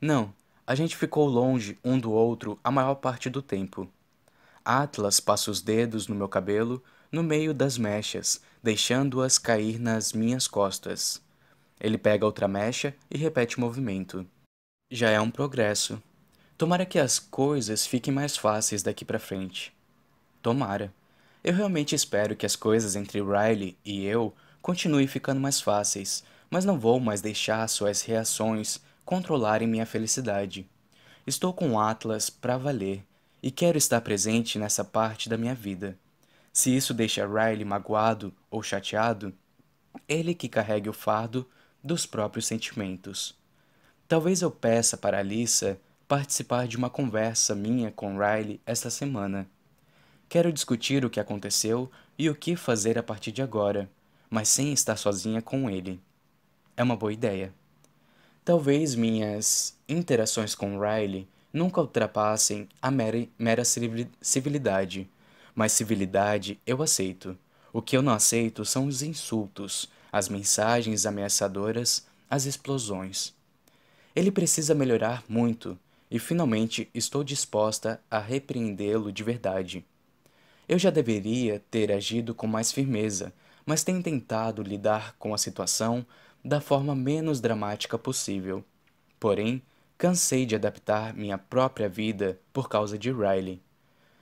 Não, 0.01 0.33
a 0.67 0.75
gente 0.75 0.97
ficou 0.97 1.27
longe 1.27 1.79
um 1.85 1.99
do 1.99 2.13
outro 2.13 2.59
a 2.63 2.71
maior 2.71 2.95
parte 2.97 3.29
do 3.29 3.43
tempo. 3.43 3.91
Atlas 4.65 5.21
passa 5.21 5.51
os 5.51 5.61
dedos 5.61 6.09
no 6.09 6.15
meu 6.15 6.29
cabelo, 6.29 6.83
no 7.11 7.23
meio 7.23 7.55
das 7.55 7.79
mechas, 7.79 8.41
deixando-as 8.63 9.39
cair 9.39 9.79
nas 9.79 10.13
minhas 10.13 10.49
costas. 10.49 11.23
Ele 11.81 11.99
pega 11.99 12.27
outra 12.27 12.49
mecha 12.49 12.95
e 13.11 13.17
repete 13.17 13.59
o 13.59 13.61
movimento. 13.61 14.27
Já 14.91 15.11
é 15.11 15.21
um 15.21 15.31
progresso. 15.31 16.03
Tomara 16.59 16.87
que 16.87 16.99
as 16.99 17.19
coisas 17.19 17.87
fiquem 17.87 18.15
mais 18.15 18.35
fáceis 18.35 18.83
daqui 18.83 19.05
para 19.05 19.19
frente. 19.19 19.77
Tomara. 20.41 20.91
Eu 21.45 21.53
realmente 21.53 21.95
espero 21.95 22.35
que 22.35 22.47
as 22.47 22.57
coisas 22.57 22.97
entre 22.97 23.21
Riley 23.21 23.77
e 23.85 24.07
eu 24.07 24.35
continue 24.63 25.07
ficando 25.07 25.39
mais 25.39 25.61
fáceis, 25.61 26.25
mas 26.49 26.65
não 26.65 26.79
vou 26.81 26.99
mais 26.99 27.21
deixar 27.21 27.69
suas 27.69 28.01
reações 28.01 28.81
controlarem 29.05 29.69
minha 29.69 29.85
felicidade. 29.85 30.67
Estou 31.27 31.53
com 31.53 31.79
Atlas 31.79 32.31
para 32.31 32.57
valer 32.57 33.05
e 33.43 33.51
quero 33.51 33.77
estar 33.77 34.01
presente 34.01 34.59
nessa 34.59 34.83
parte 34.83 35.29
da 35.29 35.37
minha 35.37 35.55
vida. 35.55 35.99
Se 36.55 36.75
isso 36.75 36.95
deixa 36.95 37.27
Riley 37.27 37.67
magoado 37.67 38.33
ou 38.51 38.63
chateado, 38.63 39.31
ele 40.09 40.35
que 40.35 40.49
carregue 40.49 40.89
o 40.89 40.95
fardo 40.95 41.47
dos 41.85 42.07
próprios 42.07 42.47
sentimentos. 42.47 43.37
Talvez 44.09 44.41
eu 44.41 44.51
peça 44.51 44.97
para 44.97 45.19
Alissa 45.19 45.79
participar 46.09 46.67
de 46.67 46.77
uma 46.77 46.91
conversa 46.91 47.55
minha 47.55 47.91
com 47.91 48.19
Riley 48.19 48.61
esta 48.65 48.91
semana. 48.91 49.47
Quero 50.29 50.53
discutir 50.53 51.05
o 51.05 51.11
que 51.11 51.21
aconteceu 51.21 51.91
e 52.19 52.29
o 52.31 52.35
que 52.35 52.57
fazer 52.57 52.99
a 52.99 53.03
partir 53.03 53.33
de 53.33 53.43
agora 53.43 53.89
mas 54.31 54.49
sem 54.49 54.73
estar 54.73 54.97
sozinha 54.97 55.41
com 55.41 55.71
ele. 55.71 56.01
É 56.77 56.83
uma 56.83 56.97
boa 56.97 57.13
ideia. 57.13 57.53
Talvez 58.45 58.95
minhas 58.95 59.77
interações 59.89 60.55
com 60.55 60.79
Riley 60.79 61.27
nunca 61.53 61.81
ultrapassem 61.81 62.69
a 62.81 62.91
mera, 62.91 63.27
mera 63.39 63.63
civilidade, 63.65 65.09
mas 65.55 65.73
civilidade 65.73 66.61
eu 66.67 66.83
aceito. 66.83 67.37
O 67.73 67.83
que 67.83 67.97
eu 67.97 68.03
não 68.03 68.13
aceito 68.13 68.65
são 68.65 68.87
os 68.87 69.03
insultos, 69.03 69.89
as 70.13 70.29
mensagens 70.29 71.07
ameaçadoras, 71.07 72.07
as 72.29 72.45
explosões. 72.45 73.35
Ele 74.15 74.31
precisa 74.31 74.75
melhorar 74.75 75.23
muito 75.29 75.79
e 76.17 76.19
finalmente 76.19 76.89
estou 76.95 77.23
disposta 77.23 78.01
a 78.11 78.19
repreendê-lo 78.19 79.13
de 79.13 79.23
verdade. 79.23 79.85
Eu 80.69 80.79
já 80.79 80.91
deveria 80.91 81.63
ter 81.71 81.93
agido 81.93 82.35
com 82.35 82.47
mais 82.47 82.73
firmeza 82.73 83.33
mas 83.67 83.83
tenho 83.83 84.01
tentado 84.01 84.63
lidar 84.63 85.17
com 85.19 85.35
a 85.35 85.39
situação 85.39 86.07
da 86.43 86.61
forma 86.61 86.95
menos 86.95 87.41
dramática 87.41 87.99
possível. 87.99 88.65
Porém, 89.19 89.61
cansei 89.99 90.47
de 90.47 90.55
adaptar 90.55 91.13
minha 91.13 91.37
própria 91.37 91.89
vida 91.89 92.39
por 92.53 92.69
causa 92.69 92.97
de 92.97 93.11
Riley. 93.11 93.61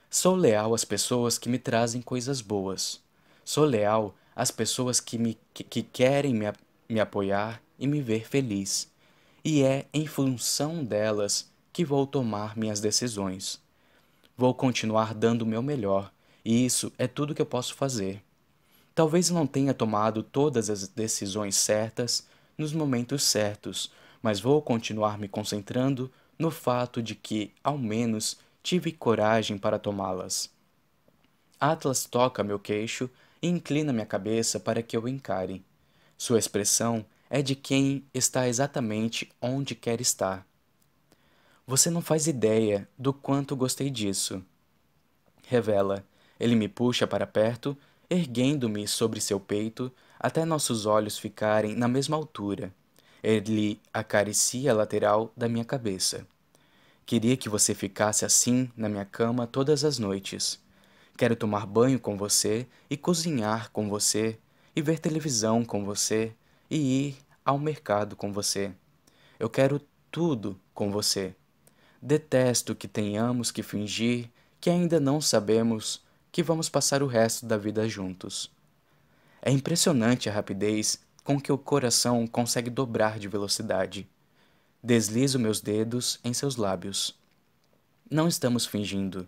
Sou 0.09 0.35
leal 0.35 0.73
às 0.73 0.83
pessoas 0.83 1.37
que 1.37 1.47
me 1.47 1.59
trazem 1.59 2.01
coisas 2.01 2.41
boas. 2.41 2.99
Sou 3.43 3.65
leal 3.65 4.15
às 4.35 4.49
pessoas 4.49 4.99
que, 4.99 5.19
me, 5.19 5.37
que, 5.53 5.63
que 5.63 5.83
querem 5.83 6.33
me, 6.33 6.51
me 6.89 6.99
apoiar 6.99 7.61
e 7.77 7.85
me 7.85 8.01
ver 8.01 8.27
feliz. 8.27 8.91
E 9.43 9.61
é 9.61 9.85
em 9.93 10.07
função 10.07 10.83
delas 10.83 11.51
que 11.75 11.83
vou 11.83 12.07
tomar 12.07 12.55
minhas 12.55 12.79
decisões. 12.79 13.61
Vou 14.37 14.53
continuar 14.53 15.13
dando 15.13 15.41
o 15.41 15.45
meu 15.45 15.61
melhor, 15.61 16.09
e 16.45 16.65
isso 16.65 16.89
é 16.97 17.05
tudo 17.05 17.35
que 17.35 17.41
eu 17.41 17.45
posso 17.45 17.75
fazer. 17.75 18.23
Talvez 18.95 19.29
não 19.29 19.45
tenha 19.45 19.73
tomado 19.73 20.23
todas 20.23 20.69
as 20.69 20.87
decisões 20.87 21.57
certas 21.57 22.25
nos 22.57 22.71
momentos 22.71 23.23
certos, 23.23 23.91
mas 24.23 24.39
vou 24.39 24.61
continuar 24.61 25.17
me 25.17 25.27
concentrando 25.27 26.09
no 26.39 26.49
fato 26.49 27.03
de 27.03 27.13
que, 27.13 27.51
ao 27.61 27.77
menos, 27.77 28.37
tive 28.63 28.93
coragem 28.93 29.57
para 29.57 29.77
tomá-las. 29.77 30.49
Atlas 31.59 32.05
toca 32.05 32.41
meu 32.41 32.57
queixo 32.57 33.09
e 33.41 33.49
inclina 33.49 33.91
minha 33.91 34.05
cabeça 34.05 34.61
para 34.61 34.81
que 34.81 34.95
eu 34.95 35.09
encare. 35.09 35.61
Sua 36.17 36.39
expressão 36.39 37.05
é 37.29 37.41
de 37.41 37.53
quem 37.53 38.05
está 38.13 38.47
exatamente 38.47 39.29
onde 39.41 39.75
quer 39.75 39.99
estar. 39.99 40.47
Você 41.67 41.89
não 41.89 42.01
faz 42.01 42.27
ideia 42.27 42.87
do 42.97 43.11
quanto 43.11 43.55
gostei 43.55 43.89
disso. 43.89 44.43
Revela. 45.47 46.05
Ele 46.39 46.55
me 46.55 46.67
puxa 46.67 47.07
para 47.07 47.25
perto 47.25 47.75
erguendo-me 48.09 48.87
sobre 48.87 49.19
seu 49.19 49.39
peito 49.39 49.91
até 50.19 50.45
nossos 50.45 50.85
olhos 50.85 51.17
ficarem 51.17 51.75
na 51.75 51.87
mesma 51.87 52.15
altura. 52.15 52.73
Ele 53.23 53.81
acaricia 53.91 54.71
a 54.71 54.75
lateral 54.75 55.31
da 55.35 55.49
minha 55.49 55.65
cabeça. 55.65 56.27
Queria 57.05 57.35
que 57.37 57.49
você 57.49 57.73
ficasse 57.73 58.25
assim 58.25 58.71
na 58.75 58.87
minha 58.87 59.05
cama 59.05 59.47
todas 59.47 59.83
as 59.83 59.97
noites. 59.97 60.59
Quero 61.17 61.35
tomar 61.35 61.65
banho 61.65 61.99
com 61.99 62.17
você 62.17 62.67
e 62.89 62.97
cozinhar 62.97 63.71
com 63.71 63.89
você 63.89 64.37
e 64.75 64.81
ver 64.81 64.99
televisão 64.99 65.63
com 65.63 65.83
você 65.85 66.33
e 66.69 67.07
ir 67.07 67.17
ao 67.43 67.57
mercado 67.57 68.15
com 68.15 68.31
você. 68.31 68.71
Eu 69.39 69.49
quero 69.49 69.81
tudo 70.11 70.59
com 70.73 70.91
você. 70.91 71.35
Detesto 72.05 72.75
que 72.75 72.87
tenhamos 72.87 73.49
que 73.49 73.63
fingir 73.63 74.29
que 74.61 74.69
ainda 74.69 74.99
não 74.99 75.19
sabemos 75.19 76.03
que 76.31 76.43
vamos 76.43 76.69
passar 76.69 77.01
o 77.01 77.07
resto 77.07 77.47
da 77.47 77.57
vida 77.57 77.89
juntos. 77.89 78.51
É 79.41 79.49
impressionante 79.49 80.29
a 80.29 80.31
rapidez 80.31 80.99
com 81.23 81.41
que 81.41 81.51
o 81.51 81.57
coração 81.57 82.27
consegue 82.27 82.69
dobrar 82.69 83.17
de 83.17 83.27
velocidade. 83.27 84.07
Deslizo 84.83 85.39
meus 85.39 85.59
dedos 85.59 86.19
em 86.23 86.31
seus 86.31 86.57
lábios. 86.57 87.17
Não 88.07 88.27
estamos 88.27 88.67
fingindo. 88.67 89.27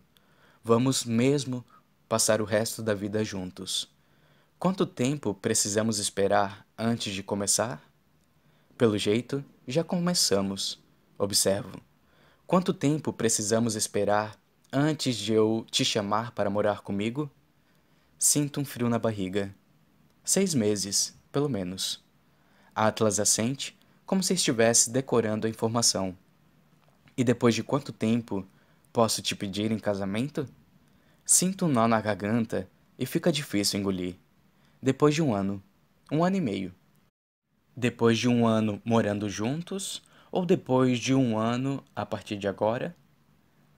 Vamos 0.63 1.03
mesmo 1.03 1.65
passar 2.07 2.41
o 2.41 2.45
resto 2.45 2.83
da 2.83 2.93
vida 2.93 3.23
juntos. 3.23 3.91
Quanto 4.59 4.85
tempo 4.85 5.33
precisamos 5.33 5.97
esperar 5.97 6.63
antes 6.77 7.11
de 7.11 7.23
começar? 7.23 7.81
Pelo 8.77 8.99
jeito, 8.99 9.43
já 9.67 9.83
começamos. 9.83 10.79
Observo. 11.17 11.86
Quanto 12.47 12.73
tempo 12.73 13.11
precisamos 13.11 13.75
esperar 13.75 14.39
antes 14.71 15.17
de 15.17 15.33
eu 15.33 15.65
te 15.69 15.83
chamar 15.83 16.31
para 16.31 16.49
morar 16.49 16.79
comigo? 16.79 17.29
Sinto 18.17 18.61
um 18.61 18.65
frio 18.65 18.87
na 18.87 18.97
barriga. 18.97 19.53
Seis 20.23 20.53
meses, 20.53 21.13
pelo 21.29 21.49
menos. 21.49 22.01
Atlas 22.73 23.19
assente, 23.19 23.77
como 24.05 24.23
se 24.23 24.33
estivesse 24.33 24.89
decorando 24.89 25.45
a 25.45 25.49
informação. 25.49 26.17
E 27.17 27.23
depois 27.23 27.53
de 27.53 27.63
quanto 27.63 27.91
tempo 27.91 28.47
posso 28.93 29.21
te 29.21 29.35
pedir 29.35 29.69
em 29.69 29.77
casamento? 29.77 30.47
Sinto 31.25 31.65
um 31.65 31.69
nó 31.69 31.85
na 31.85 31.99
garganta 31.99 32.65
e 32.97 33.05
fica 33.05 33.29
difícil 33.29 33.77
engolir. 33.77 34.15
Depois 34.81 35.13
de 35.13 35.21
um 35.21 35.35
ano, 35.35 35.61
um 36.09 36.23
ano 36.23 36.37
e 36.37 36.41
meio. 36.41 36.73
Depois 37.75 38.17
de 38.17 38.29
um 38.29 38.47
ano 38.47 38.81
morando 38.85 39.29
juntos 39.29 40.01
ou 40.31 40.45
depois 40.45 40.99
de 40.99 41.13
um 41.13 41.37
ano 41.37 41.83
a 41.95 42.05
partir 42.05 42.37
de 42.37 42.47
agora? 42.47 42.95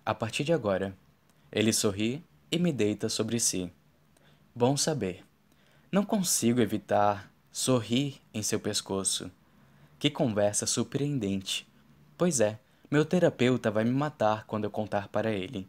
A 0.06 0.14
partir 0.14 0.44
de 0.44 0.54
agora. 0.54 0.96
Ele 1.52 1.74
sorri 1.74 2.24
e 2.52 2.58
me 2.58 2.72
deita 2.72 3.10
sobre 3.10 3.40
si. 3.40 3.72
Bom 4.56 4.76
saber. 4.76 5.24
Não 5.92 6.04
consigo 6.04 6.62
evitar 6.62 7.32
sorrir 7.52 8.22
em 8.34 8.44
seu 8.44 8.60
pescoço. 8.60 9.32
Que 9.98 10.10
conversa 10.10 10.66
surpreendente. 10.66 11.68
Pois 12.18 12.40
é, 12.40 12.60
meu 12.90 13.06
terapeuta 13.06 13.70
vai 13.70 13.84
me 13.84 13.92
matar 13.92 14.46
quando 14.46 14.64
eu 14.64 14.72
contar 14.72 15.08
para 15.10 15.32
ele. 15.32 15.68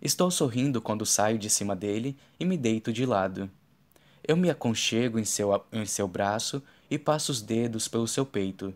Estou 0.00 0.30
sorrindo 0.30 0.82
quando 0.82 1.06
saio 1.06 1.38
de 1.38 1.48
cima 1.48 1.74
dele 1.74 2.16
e 2.38 2.44
me 2.44 2.56
deito 2.56 2.92
de 2.92 3.06
lado. 3.06 3.50
Eu 4.26 4.36
me 4.36 4.50
aconchego 4.50 5.18
em 5.18 5.24
seu, 5.24 5.64
em 5.72 5.86
seu 5.86 6.06
braço 6.06 6.62
e 6.90 6.98
passo 6.98 7.32
os 7.32 7.40
dedos 7.40 7.88
pelo 7.88 8.06
seu 8.06 8.26
peito. 8.26 8.74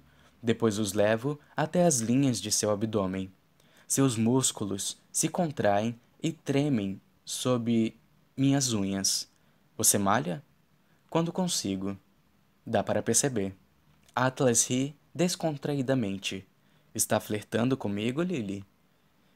Depois 0.48 0.78
os 0.78 0.94
levo 0.94 1.38
até 1.54 1.84
as 1.84 1.98
linhas 1.98 2.40
de 2.40 2.50
seu 2.50 2.70
abdômen. 2.70 3.30
Seus 3.86 4.16
músculos 4.16 4.96
se 5.12 5.28
contraem 5.28 6.00
e 6.22 6.32
tremem 6.32 6.98
sob 7.22 7.94
minhas 8.34 8.72
unhas. 8.72 9.28
Você 9.76 9.98
malha? 9.98 10.42
Quando 11.10 11.34
consigo. 11.34 11.98
Dá 12.66 12.82
para 12.82 13.02
perceber. 13.02 13.54
Atlas 14.16 14.64
ri 14.70 14.96
descontraídamente. 15.14 16.48
Está 16.94 17.20
flertando 17.20 17.76
comigo, 17.76 18.22
Lily? 18.22 18.64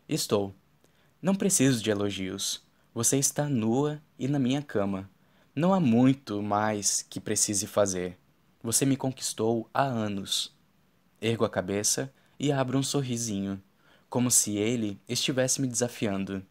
Estou. 0.08 0.54
Não 1.20 1.34
preciso 1.34 1.82
de 1.82 1.90
elogios. 1.90 2.64
Você 2.94 3.18
está 3.18 3.50
nua 3.50 4.00
e 4.18 4.26
na 4.26 4.38
minha 4.38 4.62
cama. 4.62 5.10
Não 5.54 5.74
há 5.74 5.78
muito 5.78 6.42
mais 6.42 7.02
que 7.02 7.20
precise 7.20 7.66
fazer. 7.66 8.18
Você 8.62 8.86
me 8.86 8.96
conquistou 8.96 9.68
há 9.74 9.82
anos. 9.82 10.56
Ergo 11.24 11.44
a 11.44 11.48
cabeça 11.48 12.12
e 12.36 12.50
abro 12.50 12.76
um 12.76 12.82
sorrisinho, 12.82 13.62
como 14.10 14.28
se 14.28 14.56
ele 14.56 15.00
estivesse 15.08 15.60
me 15.60 15.68
desafiando. 15.68 16.44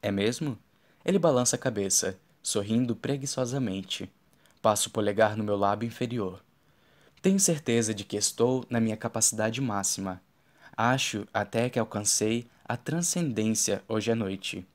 É 0.00 0.10
mesmo? 0.10 0.58
Ele 1.04 1.18
balança 1.18 1.56
a 1.56 1.58
cabeça, 1.58 2.18
sorrindo 2.42 2.96
preguiçosamente. 2.96 4.10
Passo 4.62 4.88
o 4.88 4.92
polegar 4.92 5.36
no 5.36 5.44
meu 5.44 5.58
lábio 5.58 5.86
inferior. 5.86 6.42
Tenho 7.20 7.38
certeza 7.38 7.92
de 7.92 8.02
que 8.02 8.16
estou 8.16 8.64
na 8.70 8.80
minha 8.80 8.96
capacidade 8.96 9.60
máxima. 9.60 10.22
Acho 10.74 11.26
até 11.30 11.68
que 11.68 11.78
alcancei 11.78 12.46
a 12.64 12.78
transcendência 12.78 13.84
hoje 13.86 14.10
à 14.10 14.14
noite. 14.14 14.66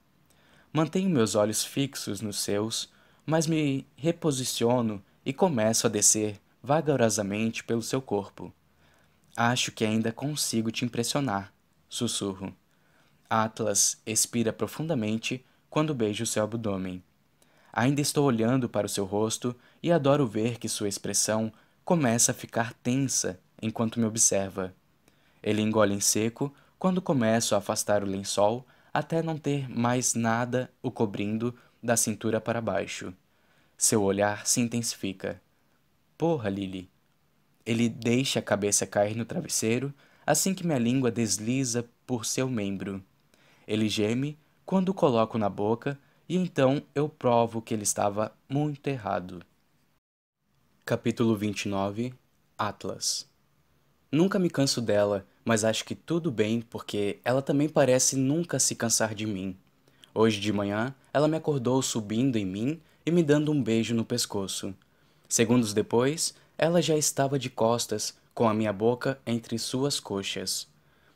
Mantenho 0.72 1.10
meus 1.10 1.34
olhos 1.34 1.66
fixos 1.66 2.22
nos 2.22 2.40
seus, 2.40 2.88
mas 3.26 3.48
me 3.48 3.84
reposiciono 3.96 5.04
e 5.26 5.34
começo 5.34 5.88
a 5.88 5.90
descer 5.90 6.40
vagarosamente 6.62 7.64
pelo 7.64 7.82
seu 7.82 8.00
corpo. 8.00 8.54
Acho 9.40 9.72
que 9.72 9.86
ainda 9.86 10.12
consigo 10.12 10.72
te 10.72 10.84
impressionar, 10.84 11.54
sussurro. 11.88 12.52
Atlas 13.30 14.02
expira 14.04 14.52
profundamente 14.52 15.46
quando 15.70 15.94
beijo 15.94 16.26
seu 16.26 16.44
abdômen. 16.44 17.04
Ainda 17.72 18.02
estou 18.02 18.26
olhando 18.26 18.68
para 18.68 18.88
o 18.88 18.90
seu 18.90 19.06
rosto 19.06 19.56
e 19.84 19.92
adoro 19.92 20.26
ver 20.26 20.58
que 20.58 20.68
sua 20.68 20.90
expressão 20.90 21.54
começa 21.86 22.32
a 22.32 22.34
ficar 22.34 22.74
tensa 22.82 23.40
enquanto 23.62 24.00
me 24.00 24.08
observa. 24.08 24.74
Ele 25.44 25.62
engole 25.62 25.94
em 25.94 26.00
seco 26.00 26.52
quando 26.80 27.00
começo 27.00 27.54
a 27.54 27.60
afastar 27.60 28.04
o 28.04 28.08
lençol 28.08 28.66
até 28.92 29.22
não 29.22 29.38
ter 29.38 29.70
mais 29.70 30.16
nada 30.16 30.68
o 30.82 30.90
cobrindo 30.90 31.54
da 31.82 31.96
cintura 31.96 32.42
para 32.42 32.60
baixo. 32.60 33.14
Seu 33.78 34.02
olhar 34.02 34.48
se 34.48 34.62
intensifica. 34.62 35.40
Porra, 36.18 36.50
Lily. 36.50 36.97
Ele 37.68 37.90
deixa 37.90 38.40
a 38.40 38.42
cabeça 38.42 38.88
cair 38.88 39.14
no 39.14 39.26
travesseiro 39.26 39.94
assim 40.26 40.54
que 40.54 40.66
minha 40.66 40.80
língua 40.80 41.12
desliza 41.12 41.86
por 42.06 42.26
seu 42.26 42.50
membro. 42.50 43.04
Ele 43.68 43.90
geme 43.90 44.38
quando 44.66 44.90
o 44.90 44.94
coloco 44.94 45.38
na 45.38 45.50
boca 45.50 46.00
e 46.30 46.38
então 46.38 46.82
eu 46.96 47.10
provo 47.10 47.62
que 47.62 47.74
ele 47.74 47.84
estava 47.84 48.34
muito 48.48 48.88
errado. 48.88 49.44
Capítulo 50.86 51.36
29 51.36 52.14
Atlas 52.58 53.30
Nunca 54.10 54.40
me 54.40 54.50
canso 54.50 54.82
dela, 54.82 55.26
mas 55.44 55.66
acho 55.66 55.84
que 55.84 55.94
tudo 55.94 56.32
bem 56.32 56.62
porque 56.62 57.20
ela 57.26 57.42
também 57.42 57.68
parece 57.68 58.16
nunca 58.16 58.60
se 58.60 58.76
cansar 58.76 59.14
de 59.14 59.26
mim. 59.26 59.58
Hoje 60.14 60.40
de 60.40 60.54
manhã, 60.54 60.96
ela 61.14 61.28
me 61.28 61.36
acordou 61.36 61.82
subindo 61.82 62.38
em 62.38 62.46
mim 62.46 62.80
e 63.06 63.12
me 63.12 63.22
dando 63.22 63.52
um 63.52 63.62
beijo 63.62 63.94
no 63.94 64.06
pescoço. 64.06 64.74
Segundos 65.28 65.74
depois, 65.74 66.34
ela 66.58 66.82
já 66.82 66.98
estava 66.98 67.38
de 67.38 67.50
costas, 67.50 68.16
com 68.34 68.48
a 68.48 68.54
minha 68.54 68.74
boca 68.74 69.20
entre 69.26 69.58
suas 69.58 70.00
coxas. 70.00 70.68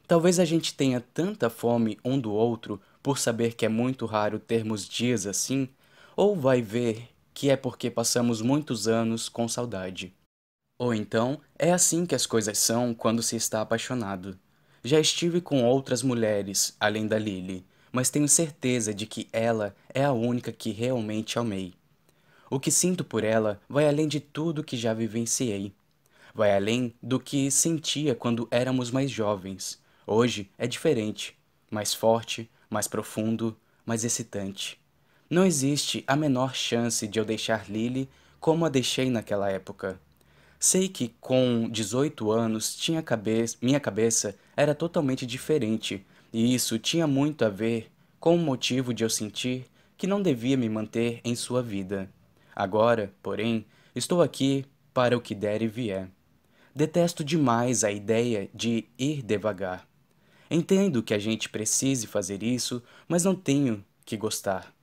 Talvez 0.08 0.40
a 0.40 0.46
gente 0.46 0.74
tenha 0.74 1.00
tanta 1.14 1.50
fome 1.50 1.98
um 2.04 2.20
do 2.20 2.32
outro 2.32 2.82
por 3.02 3.18
saber 3.18 3.54
que 3.54 3.66
é 3.66 3.70
muito 3.70 4.06
raro 4.06 4.40
termos 4.40 4.88
dias 4.88 5.26
assim, 5.26 5.70
ou 6.16 6.36
vai 6.36 6.62
ver 6.62 7.10
que 7.34 7.50
é 7.50 7.56
porque 7.56 7.90
passamos 7.90 8.42
muitos 8.42 8.88
anos 8.88 9.30
com 9.30 9.48
saudade. 9.48 10.14
Ou 10.78 10.94
então 10.94 11.40
é 11.58 11.72
assim 11.72 12.06
que 12.06 12.16
as 12.16 12.26
coisas 12.26 12.58
são 12.58 12.94
quando 12.94 13.24
se 13.24 13.36
está 13.36 13.62
apaixonado. 13.62 14.38
Já 14.84 15.00
estive 15.00 15.40
com 15.42 15.64
outras 15.64 16.02
mulheres, 16.02 16.76
além 16.80 17.08
da 17.08 17.20
Lily, 17.20 17.66
mas 17.92 18.10
tenho 18.10 18.28
certeza 18.28 18.94
de 18.94 19.06
que 19.06 19.28
ela 19.32 19.76
é 19.94 20.04
a 20.04 20.12
única 20.12 20.52
que 20.52 20.72
realmente 20.72 21.38
amei. 21.38 21.74
O 22.52 22.60
que 22.60 22.70
sinto 22.70 23.06
por 23.06 23.24
ela 23.24 23.62
vai 23.70 23.88
além 23.88 24.10
de 24.10 24.20
tudo 24.20 24.62
que 24.62 24.76
já 24.76 24.94
vivenciei. 24.94 25.74
Vai 26.36 26.54
além 26.54 26.94
do 27.02 27.18
que 27.18 27.50
sentia 27.50 28.14
quando 28.14 28.46
éramos 28.52 28.92
mais 28.92 29.10
jovens. 29.10 29.80
Hoje 30.06 30.52
é 30.58 30.68
diferente, 30.68 31.34
mais 31.72 31.94
forte, 31.94 32.52
mais 32.70 32.90
profundo, 32.90 33.56
mais 33.86 34.04
excitante. 34.04 34.78
Não 35.30 35.46
existe 35.46 36.04
a 36.06 36.14
menor 36.14 36.54
chance 36.54 37.08
de 37.08 37.18
eu 37.18 37.24
deixar 37.24 37.70
Lily 37.70 38.10
como 38.38 38.66
a 38.66 38.70
deixei 38.70 39.10
naquela 39.10 39.50
época. 39.50 39.98
Sei 40.60 40.90
que 40.90 41.16
com 41.22 41.70
18 41.72 42.32
anos 42.32 42.76
tinha 42.76 43.02
minha 43.62 43.80
cabeça 43.80 44.36
era 44.58 44.76
totalmente 44.76 45.26
diferente, 45.26 46.06
e 46.34 46.54
isso 46.54 46.78
tinha 46.78 47.08
muito 47.08 47.46
a 47.46 47.50
ver 47.50 47.90
com 48.20 48.36
o 48.36 48.40
motivo 48.40 48.94
de 48.94 49.06
eu 49.06 49.10
sentir 49.10 49.66
que 49.98 50.06
não 50.06 50.22
devia 50.22 50.58
me 50.58 50.68
manter 50.68 51.22
em 51.24 51.34
sua 51.34 51.64
vida. 51.64 52.10
Agora, 52.56 53.14
porém, 53.22 53.66
estou 53.96 54.22
aqui 54.22 54.66
para 54.94 55.18
o 55.18 55.22
que 55.22 55.34
der 55.34 55.62
e 55.62 55.68
vier. 55.68 56.10
Detesto 56.74 57.24
demais 57.24 57.84
a 57.84 57.92
ideia 57.92 58.50
de 58.54 58.86
ir 58.98 59.22
devagar. 59.22 59.88
Entendo 60.50 61.04
que 61.04 61.14
a 61.14 61.20
gente 61.20 61.50
precise 61.50 62.08
fazer 62.08 62.44
isso, 62.44 62.84
mas 63.08 63.24
não 63.24 63.36
tenho 63.36 63.84
que 64.06 64.18
gostar. 64.18 64.74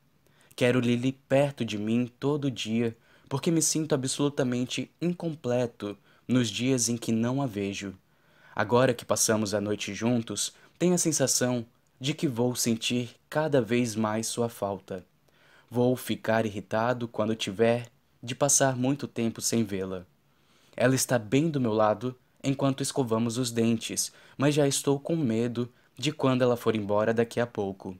Quero 0.56 0.81
Lily 0.81 1.12
perto 1.12 1.65
de 1.65 1.78
mim 1.78 2.10
todo 2.18 2.51
dia, 2.51 2.97
porque 3.28 3.51
me 3.51 3.62
sinto 3.62 3.94
absolutamente 3.94 4.90
incompleto 5.01 5.97
nos 6.26 6.49
dias 6.49 6.88
em 6.88 6.97
que 6.97 7.12
não 7.12 7.40
a 7.40 7.47
vejo. 7.47 7.94
Agora 8.54 8.92
que 8.92 9.04
passamos 9.04 9.54
a 9.54 9.60
noite 9.60 9.94
juntos, 9.94 10.52
tenho 10.78 10.94
a 10.94 10.99
sensação 10.99 11.65
de 12.01 12.12
que 12.12 12.26
vou 12.26 12.56
sentir 12.56 13.10
cada 13.31 13.60
vez 13.60 13.94
mais 13.94 14.26
sua 14.26 14.49
falta. 14.49 15.04
Vou 15.70 15.94
ficar 15.97 16.47
irritado 16.47 17.06
quando 17.06 17.36
tiver 17.36 17.88
de 18.22 18.34
passar 18.34 18.76
muito 18.76 19.06
tempo 19.06 19.40
sem 19.40 19.65
vê-la. 19.65 20.06
Ela 20.74 20.94
está 20.94 21.18
bem 21.18 21.51
do 21.51 21.60
meu 21.60 21.72
lado 21.72 22.17
enquanto 22.42 22.83
escovamos 22.83 23.36
os 23.36 23.51
dentes, 23.51 24.12
mas 24.36 24.54
já 24.54 24.67
estou 24.67 24.99
com 24.99 25.15
medo 25.17 25.70
de 25.97 26.12
quando 26.12 26.42
ela 26.42 26.56
for 26.56 26.74
embora 26.74 27.12
daqui 27.12 27.38
a 27.40 27.47
pouco. 27.47 27.97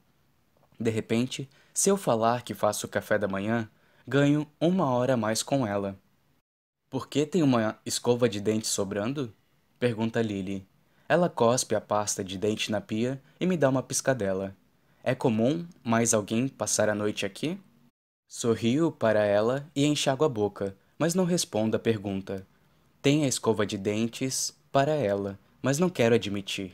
De 0.81 0.91
repente, 0.91 1.49
se 1.75 1.91
eu 1.91 1.97
falar 1.97 2.43
que 2.43 2.55
faço 2.55 2.87
o 2.87 2.89
café 2.89 3.19
da 3.19 3.29
manhã, 3.29 3.69
ganho 4.07 4.47
uma 4.61 4.89
hora 4.91 5.15
a 5.15 5.17
mais 5.17 5.43
com 5.43 5.67
ela. 5.67 5.99
Por 6.89 7.09
que 7.09 7.27
tem 7.27 7.43
uma 7.43 7.79
escova 7.85 8.29
de 8.29 8.41
dentes 8.41 8.71
sobrando? 8.71 9.35
Pergunta 9.79 10.23
Lily. 10.23 10.67
Ela 11.09 11.29
cospe 11.29 11.75
a 11.75 11.81
pasta 11.81 12.25
de 12.25 12.39
dente 12.39 12.71
na 12.71 12.81
pia 12.81 13.21
e 13.39 13.47
me 13.47 13.57
dá 13.57 13.69
uma 13.69 13.83
piscadela. 13.83 14.57
É 15.09 15.15
comum 15.15 15.67
mais 15.83 16.13
alguém 16.13 16.47
passar 16.47 16.91
a 16.91 16.95
noite 16.95 17.25
aqui? 17.25 17.59
Sorrio 18.29 18.93
para 18.93 19.25
ela 19.25 19.67
e 19.75 19.87
enxago 19.87 20.23
a 20.23 20.29
boca, 20.29 20.77
mas 20.99 21.15
não 21.15 21.25
respondo 21.25 21.79
a 21.79 21.81
pergunta. 21.81 22.47
Tem 23.01 23.25
a 23.25 23.27
escova 23.27 23.65
de 23.65 23.79
dentes 23.79 24.55
para 24.71 24.95
ela, 24.95 25.39
mas 25.63 25.79
não 25.79 25.89
quero 25.89 26.15
admitir. 26.15 26.73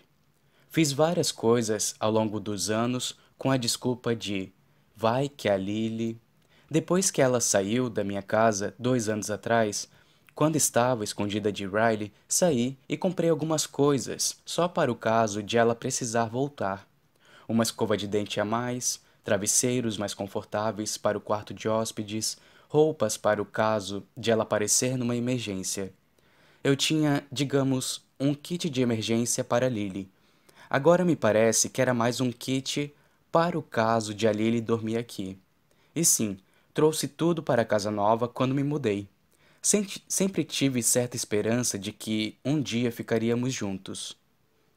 Fiz 0.69 0.91
várias 0.91 1.31
coisas 1.31 1.95
ao 2.01 2.11
longo 2.11 2.41
dos 2.41 2.71
anos 2.71 3.17
com 3.39 3.53
a 3.53 3.57
desculpa 3.57 4.17
de 4.17 4.53
vai 4.97 5.29
que 5.29 5.49
a 5.49 5.57
Lily. 5.57 6.21
Depois 6.69 7.13
que 7.13 7.23
ela 7.23 7.41
saiu 7.41 7.89
da 7.89 8.03
minha 8.03 8.21
casa 8.21 8.75
dois 8.77 9.09
anos 9.09 9.31
atrás, 9.31 9.89
quando 10.35 10.57
estava 10.57 11.05
escondida 11.05 11.53
de 11.53 11.69
Riley, 11.69 12.13
saí 12.27 12.77
e 12.89 12.97
comprei 12.97 13.31
algumas 13.31 13.65
coisas, 13.65 14.41
só 14.45 14.67
para 14.67 14.91
o 14.91 14.97
caso 14.97 15.41
de 15.41 15.57
ela 15.57 15.77
precisar 15.77 16.25
voltar. 16.25 16.93
Uma 17.49 17.63
escova 17.63 17.97
de 17.97 18.07
dente 18.07 18.41
a 18.41 18.45
mais, 18.45 19.01
travesseiros 19.23 19.97
mais 19.97 20.15
confortáveis 20.15 20.97
para 20.97 21.19
o 21.19 21.21
quarto 21.21 21.53
de 21.53 21.69
hóspedes, 21.69 22.37
roupas 22.69 23.17
para 23.17 23.41
o 23.41 23.45
caso 23.45 24.05
de 24.17 24.31
ela 24.31 24.43
aparecer 24.43 24.97
numa 24.97 25.17
emergência. 25.17 25.93
Eu 26.63 26.75
tinha, 26.75 27.25
digamos, 27.31 28.05
um 28.19 28.35
kit 28.35 28.71
de 28.71 28.81
emergência 28.81 29.45
para 29.45 29.69
Lily. 29.69 30.11
Agora 30.69 31.05
me 31.05 31.15
parece 31.15 31.69
que 31.69 31.81
era 31.81 31.93
mais 31.93 32.21
um 32.21 32.33
kit 32.33 32.93
para 33.31 33.59
o 33.59 33.63
caso 33.63 34.15
de 34.15 34.27
a 34.27 34.33
Lily 34.33 34.61
dormir 34.61 34.97
aqui. 34.97 35.39
E 35.95 36.05
sim, 36.05 36.39
trouxe 36.73 37.07
tudo 37.07 37.43
para 37.43 37.63
a 37.63 37.65
casa 37.65 37.91
nova 37.91 38.27
quando 38.27 38.55
me 38.55 38.65
mudei. 38.65 39.09
Sempre 39.63 40.45
tive 40.45 40.83
certa 40.83 41.17
esperança 41.17 41.79
de 41.79 41.93
que 41.93 42.37
um 42.45 42.61
dia 42.61 42.93
ficaríamos 42.93 43.53
juntos. 43.53 44.17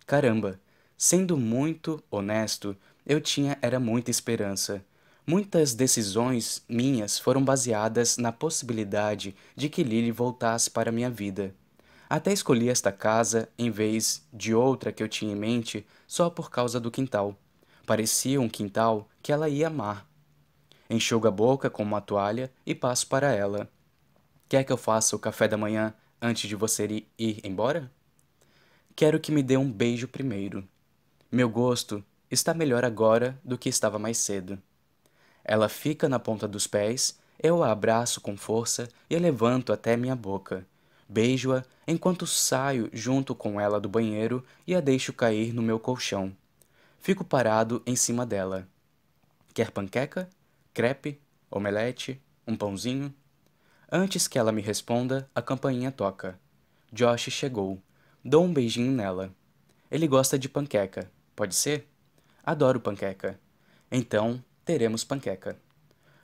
Caramba, 0.06 0.60
sendo 0.98 1.38
muito 1.38 2.04
honesto, 2.10 2.76
eu 3.06 3.22
tinha 3.22 3.58
era 3.62 3.80
muita 3.80 4.12
esperança. 4.12 4.84
Muitas 5.26 5.74
decisões 5.74 6.64
minhas 6.68 7.20
foram 7.20 7.44
baseadas 7.44 8.18
na 8.18 8.32
possibilidade 8.32 9.36
de 9.56 9.70
que 9.70 9.84
Lily 9.84 10.12
voltasse 10.12 10.72
para 10.72 10.92
minha 10.92 11.10
vida. 11.10 11.54
Até 12.10 12.32
escolhi 12.32 12.70
esta 12.70 12.92
casa 12.92 13.50
em 13.58 13.70
vez 13.70 14.26
de 14.34 14.56
outra 14.56 14.92
que 14.92 15.04
eu 15.04 15.10
tinha 15.10 15.34
em 15.34 15.36
mente 15.36 15.86
só 16.08 16.30
por 16.30 16.50
causa 16.50 16.80
do 16.80 16.90
quintal. 16.90 17.38
Parecia 17.86 18.40
um 18.40 18.48
quintal 18.48 19.10
que 19.22 19.32
ela 19.32 19.50
ia 19.50 19.68
amar. 19.68 20.08
Enxugo 20.90 21.28
a 21.28 21.32
boca 21.32 21.70
com 21.70 21.84
uma 21.84 22.00
toalha 22.00 22.52
e 22.66 22.74
passo 22.74 23.08
para 23.08 23.34
ela. 23.34 23.70
Quer 24.48 24.64
que 24.64 24.72
eu 24.72 24.78
faça 24.78 25.16
o 25.16 25.20
café 25.20 25.48
da 25.50 25.58
manhã 25.58 25.94
antes 26.22 26.48
de 26.48 26.56
você 26.56 27.04
ir 27.20 27.42
embora? 27.44 27.92
Quero 28.96 29.20
que 29.20 29.32
me 29.32 29.44
dê 29.44 29.58
um 29.58 29.70
beijo 29.70 30.08
primeiro. 30.08 30.66
Meu 31.30 31.50
gosto 31.50 32.02
está 32.32 32.54
melhor 32.54 32.86
agora 32.86 33.38
do 33.44 33.58
que 33.58 33.68
estava 33.68 34.00
mais 34.00 34.18
cedo. 34.18 34.58
Ela 35.44 35.68
fica 35.68 36.08
na 36.08 36.18
ponta 36.18 36.48
dos 36.48 36.68
pés, 36.68 37.20
eu 37.38 37.62
a 37.64 37.72
abraço 37.72 38.22
com 38.22 38.38
força 38.38 38.88
e 39.10 39.16
a 39.16 39.20
levanto 39.20 39.74
até 39.74 39.98
minha 39.98 40.16
boca. 40.16 40.66
Beijo-a 41.08 41.64
enquanto 41.86 42.26
saio 42.26 42.90
junto 42.94 43.36
com 43.36 43.60
ela 43.60 43.78
do 43.78 43.90
banheiro 43.90 44.42
e 44.66 44.74
a 44.74 44.80
deixo 44.80 45.12
cair 45.12 45.54
no 45.54 45.62
meu 45.62 45.78
colchão. 45.78 46.34
Fico 46.98 47.26
parado 47.26 47.84
em 47.86 47.96
cima 47.96 48.26
dela. 48.26 48.66
Quer 49.54 49.72
panqueca? 49.72 50.30
Crepe? 50.74 51.20
Omelete? 51.52 52.22
Um 52.48 52.56
pãozinho? 52.56 53.14
Antes 53.92 54.30
que 54.30 54.40
ela 54.40 54.54
me 54.54 54.62
responda, 54.62 55.30
a 55.36 55.42
campainha 55.42 55.92
toca. 55.92 56.40
Josh 56.92 57.30
chegou. 57.32 57.82
Dou 58.24 58.46
um 58.46 58.54
beijinho 58.54 58.94
nela. 58.94 59.30
Ele 59.92 60.08
gosta 60.08 60.40
de 60.40 60.48
panqueca. 60.48 61.12
Pode 61.38 61.54
ser? 61.54 61.88
Adoro 62.44 62.80
panqueca. 62.80 63.40
Então, 63.92 64.44
teremos 64.66 65.04
panqueca. 65.04 65.56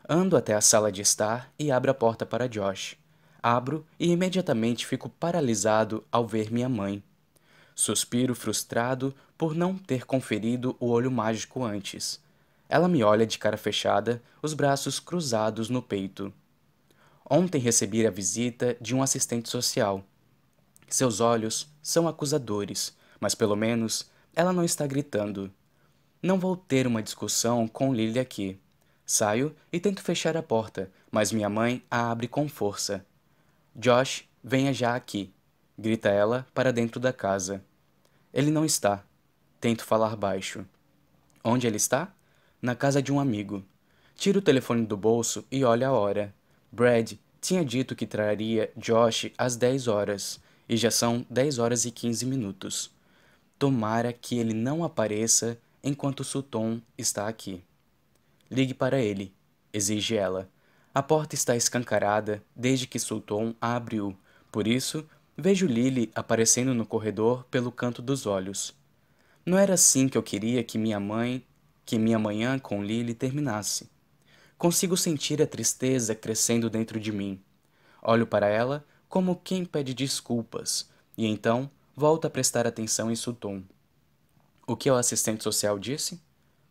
Ando 0.10 0.35
até 0.35 0.56
a 0.56 0.60
sala 0.60 0.92
de 0.92 1.03
estar 1.03 1.53
e 1.60 1.72
abro 1.72 1.92
a 1.92 1.94
porta 1.94 2.26
para 2.26 2.49
Josh. 2.49 2.97
Abro 3.40 3.85
e 3.99 4.10
imediatamente 4.10 4.88
fico 4.88 5.08
paralisado 5.08 6.03
ao 6.12 6.26
ver 6.26 6.51
minha 6.51 6.67
mãe. 6.67 7.03
Suspiro 7.76 8.33
frustrado 8.33 9.13
por 9.38 9.53
não 9.53 9.78
ter 9.78 10.03
conferido 10.03 10.76
o 10.79 10.88
olho 10.88 11.12
mágico 11.12 11.63
antes. 11.63 12.19
Ela 12.67 12.88
me 12.88 13.03
olha 13.03 13.28
de 13.28 13.38
cara 13.38 13.56
fechada, 13.56 14.19
os 14.42 14.56
braços 14.56 14.99
cruzados 14.99 15.69
no 15.69 15.83
peito. 15.83 16.33
Ontem 17.29 17.60
recebi 17.60 18.08
a 18.08 18.10
visita 18.10 18.76
de 18.81 18.96
um 18.96 19.03
assistente 19.03 19.47
social. 19.47 20.03
Seus 20.90 21.19
olhos 21.19 21.72
são 21.83 22.08
acusadores, 22.08 22.97
mas 23.19 23.35
pelo 23.35 23.56
menos 23.56 24.12
ela 24.35 24.53
não 24.53 24.64
está 24.64 24.88
gritando. 24.88 25.51
Não 26.22 26.40
vou 26.40 26.56
ter 26.56 26.88
uma 26.88 27.03
discussão 27.03 27.67
com 27.67 27.94
Lily 27.94 28.19
aqui. 28.19 28.60
Saio 29.06 29.56
e 29.72 29.80
tento 29.80 30.01
fechar 30.01 30.38
a 30.38 30.44
porta, 30.44 30.90
mas 31.12 31.32
minha 31.32 31.49
mãe 31.49 31.83
a 31.92 32.10
abre 32.10 32.28
com 32.28 32.48
força. 32.48 33.06
Josh, 33.76 34.24
venha 34.44 34.74
já 34.74 34.96
aqui, 34.96 35.33
grita 35.78 36.10
ela 36.10 36.48
para 36.53 36.72
dentro 36.72 36.99
da 36.99 37.12
casa. 37.12 37.64
Ele 38.33 38.49
não 38.49 38.64
está. 38.64 39.03
Tento 39.60 39.83
falar 39.83 40.16
baixo. 40.16 40.66
Onde 41.44 41.67
ele 41.67 41.78
está? 41.78 42.14
Na 42.62 42.76
casa 42.76 43.01
de 43.01 43.12
um 43.12 43.19
amigo. 43.19 43.64
Tiro 44.16 44.40
o 44.40 44.42
telefone 44.42 44.85
do 44.85 44.96
bolso 44.96 45.46
e 45.51 45.64
olho 45.66 45.88
a 45.88 45.92
hora. 45.92 46.33
Brad 46.72 47.14
tinha 47.42 47.66
dito 47.66 47.96
que 47.96 48.08
traria 48.08 48.72
Josh 48.78 49.30
às 49.38 49.58
10 49.58 49.90
horas, 49.90 50.40
e 50.67 50.78
já 50.78 50.90
são 50.90 51.26
10 51.30 51.60
horas 51.60 51.83
e 51.83 51.92
15 51.92 52.26
minutos. 52.26 52.92
Tomara 53.63 54.12
que 54.12 54.38
ele 54.38 54.53
não 54.53 54.83
apareça 54.83 55.58
enquanto 55.81 56.22
Sutton 56.22 56.81
está 56.97 57.29
aqui. 57.29 57.63
Ligue 58.51 58.74
para 58.74 58.99
ele, 58.99 59.33
exige 59.72 60.17
ela. 60.17 60.49
A 60.94 61.01
porta 61.01 61.33
está 61.33 61.56
escancarada 61.56 62.44
desde 62.53 62.85
que 62.85 62.99
Sulton 62.99 63.56
a 63.62 63.78
abriu, 63.78 64.17
por 64.51 64.67
isso 64.67 65.08
vejo 65.38 65.65
Lily 65.65 66.12
aparecendo 66.13 66.74
no 66.74 66.85
corredor 66.85 67.46
pelo 67.46 67.72
canto 67.72 68.01
dos 68.01 68.26
olhos. 68.26 68.74
Não 69.46 69.58
era 69.58 69.76
assim 69.76 70.10
que 70.10 70.17
eu 70.17 70.24
queria 70.24 70.62
que 70.62 70.78
minha 70.78 70.99
mãe, 70.99 71.42
que 71.85 71.97
minha 71.97 72.19
manhã 72.19 72.60
com 72.60 72.83
Lily 72.83 73.13
terminasse. 73.13 73.90
Consigo 74.58 74.97
sentir 74.97 75.42
a 75.42 75.47
tristeza 75.47 76.13
crescendo 76.13 76.69
dentro 76.69 76.99
de 76.99 77.13
mim. 77.13 77.42
Olho 78.01 78.28
para 78.28 78.49
ela 78.49 78.85
como 79.08 79.40
quem 79.42 79.63
pede 79.63 79.94
desculpas, 79.94 80.90
e 81.17 81.26
então 81.26 81.72
volto 81.95 82.26
a 82.26 82.29
prestar 82.29 82.65
atenção 82.65 83.11
em 83.11 83.15
Sutton. 83.15 83.63
O 84.65 84.76
que 84.76 84.90
o 84.90 84.95
assistente 84.95 85.43
social 85.43 85.77
disse? 85.77 86.19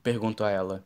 Pergunto 0.03 0.43
a 0.43 0.51
ela. 0.51 0.85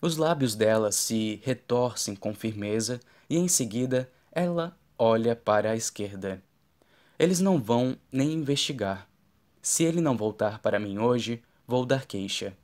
Os 0.00 0.16
lábios 0.16 0.54
dela 0.54 0.92
se 0.92 1.40
retorcem 1.44 2.14
com 2.14 2.34
firmeza 2.34 3.00
e 3.28 3.36
em 3.36 3.48
seguida 3.48 4.10
ela 4.30 4.76
olha 4.98 5.34
para 5.34 5.72
a 5.72 5.76
esquerda. 5.76 6.42
Eles 7.18 7.40
não 7.40 7.60
vão 7.60 7.96
nem 8.10 8.32
investigar. 8.32 9.08
Se 9.60 9.84
ele 9.84 10.00
não 10.00 10.16
voltar 10.16 10.60
para 10.60 10.78
mim 10.78 10.98
hoje, 10.98 11.42
vou 11.66 11.86
dar 11.86 12.06
queixa. 12.06 12.56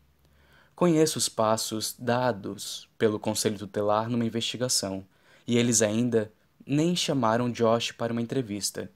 Conheço 0.75 1.19
os 1.19 1.29
passos 1.29 1.95
dados 1.99 2.89
pelo 2.97 3.19
Conselho 3.19 3.59
Tutelar 3.59 4.09
numa 4.09 4.25
investigação, 4.25 5.05
e 5.47 5.57
eles 5.59 5.83
ainda 5.83 6.33
nem 6.67 6.95
chamaram 6.95 7.51
Josh 7.51 7.93
para 7.93 8.13
uma 8.13 8.23
entrevista. 8.23 8.91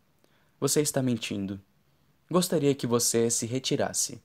Você 0.61 0.81
está 0.81 1.03
mentindo. 1.03 1.61
Gostaria 2.33 2.75
que 2.75 2.87
você 2.87 3.29
se 3.29 3.45
retirasse. 3.45 4.19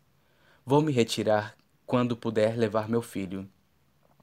Vou 0.66 0.82
me 0.82 0.94
retirar 0.94 1.58
quando 1.86 2.16
puder 2.16 2.58
levar 2.58 2.88
meu 2.88 3.02
filho. 3.02 3.46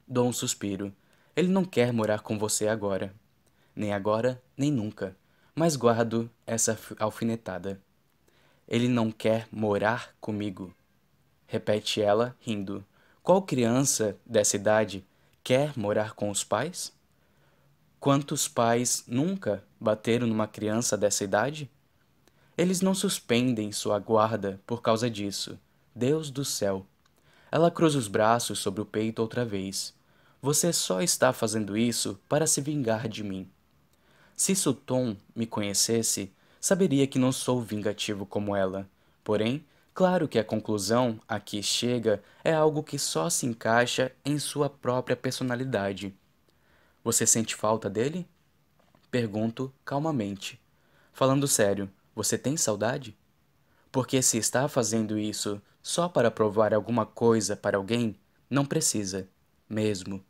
Dou 0.07 0.27
um 0.27 0.33
suspiro. 0.33 0.91
Ele 1.35 1.49
não 1.49 1.63
quer 1.63 1.93
morar 1.93 2.21
com 2.21 2.35
você 2.35 2.67
agora. 2.67 3.13
Nem 3.75 3.93
agora, 3.93 4.41
nem 4.57 4.71
nunca. 4.71 5.15
Mas 5.53 5.75
guardo 5.75 6.27
essa 6.47 6.75
alfinetada. 6.97 7.79
Ele 8.67 8.87
não 8.87 9.11
quer 9.11 9.47
morar 9.51 10.15
comigo. 10.19 10.73
Repete 11.45 12.01
ela, 12.01 12.35
rindo. 12.39 12.83
Qual 13.21 13.43
criança 13.43 14.17
dessa 14.25 14.55
idade 14.55 15.05
quer 15.43 15.77
morar 15.77 16.15
com 16.15 16.31
os 16.31 16.43
pais? 16.43 16.91
Quantos 17.99 18.47
pais 18.47 19.03
nunca 19.05 19.63
bateram 19.79 20.25
numa 20.25 20.47
criança 20.47 20.97
dessa 20.97 21.23
idade? 21.23 21.69
Eles 22.57 22.81
não 22.81 22.93
suspendem 22.93 23.71
sua 23.71 23.99
guarda 23.99 24.61
por 24.65 24.81
causa 24.81 25.09
disso. 25.09 25.59
Deus 25.93 26.29
do 26.29 26.45
céu. 26.45 26.85
Ela 27.51 27.71
cruza 27.71 27.97
os 27.97 28.07
braços 28.07 28.59
sobre 28.59 28.81
o 28.81 28.85
peito 28.85 29.19
outra 29.21 29.45
vez. 29.45 29.93
Você 30.41 30.71
só 30.71 31.01
está 31.01 31.33
fazendo 31.33 31.77
isso 31.77 32.19
para 32.27 32.47
se 32.47 32.61
vingar 32.61 33.07
de 33.07 33.23
mim. 33.23 33.49
Se 34.35 34.55
Sutton 34.55 35.15
me 35.35 35.45
conhecesse, 35.45 36.31
saberia 36.59 37.07
que 37.07 37.19
não 37.19 37.31
sou 37.31 37.61
vingativo 37.61 38.25
como 38.25 38.55
ela. 38.55 38.89
Porém, 39.23 39.65
Claro 39.95 40.27
que 40.27 40.37
a 40.37 40.43
conclusão 40.43 41.21
a 41.25 41.39
que 41.39 41.63
chega 41.63 42.21
é 42.43 42.53
algo 42.53 42.83
que 42.83 42.99
só 42.99 43.29
se 43.29 43.45
encaixa 43.45 44.11
em 44.25 44.37
sua 44.37 44.69
própria 44.69 45.15
personalidade. 45.15 46.13
Você 47.01 47.25
sente 47.25 47.55
falta 47.55 47.89
dele? 47.89 48.27
Pergunto 49.09 49.73
calmamente. 49.85 50.59
Falando 51.13 51.47
sério, 51.47 51.89
você 52.15 52.37
tem 52.37 52.55
saudade? 52.55 53.17
Porque 53.91 54.21
se 54.21 54.37
está 54.37 54.67
fazendo 54.67 55.19
isso 55.19 55.61
só 55.81 56.07
para 56.07 56.31
provar 56.31 56.73
alguma 56.73 57.05
coisa 57.05 57.55
para 57.55 57.77
alguém, 57.77 58.15
não 58.49 58.65
precisa, 58.65 59.27
mesmo. 59.69 60.23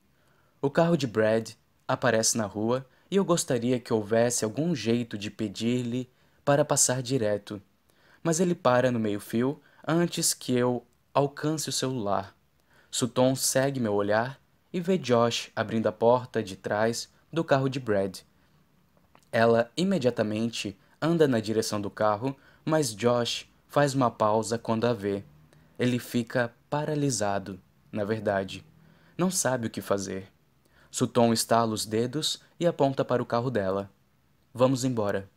O 0.62 0.70
carro 0.70 0.98
de 0.98 1.06
Brad 1.06 1.52
aparece 1.88 2.38
na 2.38 2.46
rua 2.46 2.86
e 3.10 3.16
eu 3.16 3.24
gostaria 3.24 3.80
que 3.80 3.94
houvesse 3.94 4.44
algum 4.44 4.74
jeito 4.74 5.18
de 5.18 5.30
pedir-lhe 5.30 6.10
para 6.44 6.66
passar 6.66 7.02
direto. 7.02 7.62
Mas 8.24 8.40
ele 8.40 8.56
para 8.56 8.92
no 8.92 9.00
meio-fio 9.00 9.62
antes 9.88 10.34
que 10.34 10.54
eu 10.54 10.84
alcance 11.14 11.70
o 11.70 11.74
celular. 11.74 12.36
Sutton 12.90 13.36
segue 13.36 13.80
meu 13.80 13.94
olhar 13.94 14.42
e 14.74 14.80
vê 14.80 14.98
Josh 14.98 15.52
abrindo 15.56 15.88
a 15.88 15.92
porta 15.92 16.42
de 16.42 16.56
trás 16.56 17.10
do 17.32 17.44
carro 17.44 17.70
de 17.70 17.80
Brad. 17.80 18.20
Ela 19.32 19.72
imediatamente 19.78 20.78
anda 21.02 21.28
na 21.28 21.40
direção 21.40 21.80
do 21.80 21.90
carro, 21.90 22.36
mas 22.64 22.94
Josh 22.94 23.48
faz 23.68 23.94
uma 23.94 24.10
pausa 24.10 24.58
quando 24.58 24.86
a 24.86 24.94
vê. 24.94 25.24
Ele 25.78 26.00
fica 26.00 26.54
paralisado, 26.70 27.60
na 27.92 28.04
verdade. 28.04 28.66
Não 29.18 29.30
sabe 29.30 29.68
o 29.68 29.70
que 29.70 29.82
fazer. 29.82 30.32
Sutton 30.90 31.34
estala 31.34 31.74
os 31.74 31.86
dedos 31.86 32.42
e 32.60 32.66
aponta 32.66 33.04
para 33.04 33.22
o 33.22 33.26
carro 33.26 33.52
dela. 33.52 33.90
Vamos 34.54 34.86
embora. 34.86 35.30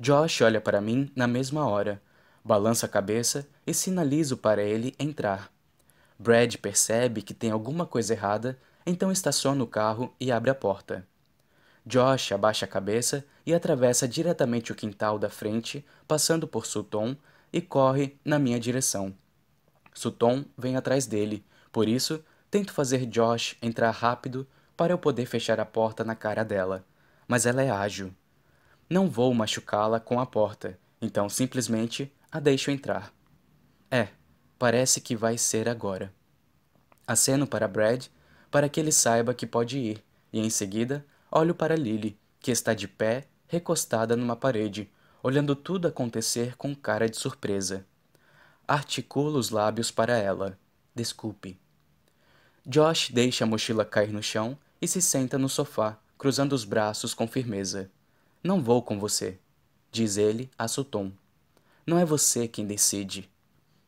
Josh 0.00 0.40
olha 0.40 0.60
para 0.60 0.80
mim 0.80 1.10
na 1.14 1.26
mesma 1.26 1.66
hora, 1.68 2.02
balança 2.44 2.86
a 2.86 2.88
cabeça 2.88 3.46
e 3.66 3.74
sinalizo 3.74 4.36
para 4.36 4.62
ele 4.62 4.94
entrar. 4.98 5.52
Brad 6.18 6.56
percebe 6.56 7.22
que 7.22 7.32
tem 7.32 7.50
alguma 7.50 7.86
coisa 7.86 8.12
errada, 8.12 8.58
então 8.84 9.12
estaciona 9.12 9.62
o 9.62 9.66
carro 9.66 10.12
e 10.20 10.32
abre 10.32 10.50
a 10.50 10.54
porta. 10.54 11.06
Josh 11.88 12.32
abaixa 12.32 12.66
a 12.66 12.68
cabeça 12.68 13.24
e 13.46 13.54
atravessa 13.54 14.06
diretamente 14.06 14.70
o 14.70 14.74
quintal 14.74 15.18
da 15.18 15.30
frente, 15.30 15.82
passando 16.06 16.46
por 16.46 16.66
Sutton 16.66 17.16
e 17.50 17.62
corre 17.62 18.18
na 18.22 18.38
minha 18.38 18.60
direção. 18.60 19.14
Sutton 19.94 20.44
vem 20.56 20.76
atrás 20.76 21.06
dele, 21.06 21.42
por 21.72 21.88
isso 21.88 22.22
tento 22.50 22.74
fazer 22.74 23.06
Josh 23.06 23.56
entrar 23.62 23.90
rápido 23.90 24.46
para 24.76 24.92
eu 24.92 24.98
poder 24.98 25.24
fechar 25.24 25.58
a 25.58 25.64
porta 25.64 26.04
na 26.04 26.14
cara 26.14 26.44
dela, 26.44 26.84
mas 27.26 27.46
ela 27.46 27.62
é 27.62 27.70
ágil. 27.70 28.14
Não 28.88 29.08
vou 29.08 29.32
machucá-la 29.32 29.98
com 29.98 30.20
a 30.20 30.26
porta, 30.26 30.78
então 31.00 31.26
simplesmente 31.26 32.12
a 32.30 32.38
deixo 32.38 32.70
entrar. 32.70 33.12
É, 33.90 34.08
parece 34.58 35.00
que 35.00 35.16
vai 35.16 35.38
ser 35.38 35.70
agora. 35.70 36.12
Aceno 37.06 37.46
para 37.46 37.66
Brad 37.66 38.06
para 38.50 38.68
que 38.68 38.78
ele 38.78 38.92
saiba 38.92 39.32
que 39.32 39.46
pode 39.46 39.78
ir, 39.78 40.04
e 40.30 40.38
em 40.38 40.50
seguida 40.50 41.04
olho 41.30 41.54
para 41.54 41.76
Lily, 41.76 42.18
que 42.40 42.50
está 42.50 42.74
de 42.74 42.88
pé, 42.88 43.26
recostada 43.46 44.16
numa 44.16 44.36
parede, 44.36 44.90
olhando 45.22 45.54
tudo 45.56 45.88
acontecer 45.88 46.56
com 46.56 46.74
cara 46.74 47.08
de 47.08 47.16
surpresa. 47.16 47.84
Articulo 48.66 49.38
os 49.38 49.50
lábios 49.50 49.90
para 49.90 50.16
ela. 50.16 50.58
Desculpe. 50.94 51.58
Josh 52.66 53.10
deixa 53.10 53.44
a 53.44 53.46
mochila 53.46 53.84
cair 53.84 54.12
no 54.12 54.22
chão 54.22 54.58
e 54.80 54.86
se 54.86 55.00
senta 55.00 55.38
no 55.38 55.48
sofá, 55.48 55.98
cruzando 56.18 56.52
os 56.52 56.64
braços 56.64 57.14
com 57.14 57.26
firmeza. 57.26 57.90
Não 58.42 58.62
vou 58.62 58.82
com 58.82 58.98
você, 58.98 59.38
diz 59.90 60.16
ele 60.16 60.50
a 60.58 60.68
Sutton. 60.68 61.10
Não 61.86 61.98
é 61.98 62.04
você 62.04 62.46
quem 62.46 62.66
decide. 62.66 63.28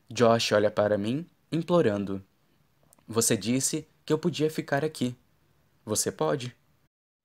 Josh 0.09 0.53
olha 0.53 0.71
para 0.71 0.97
mim, 0.97 1.27
implorando. 1.53 2.25
Você 3.07 3.37
disse 3.37 3.87
que 4.05 4.13
eu 4.13 4.19
podia 4.19 4.51
ficar 4.51 4.85
aqui. 4.85 5.15
Você 5.85 6.11
pode. 6.11 6.57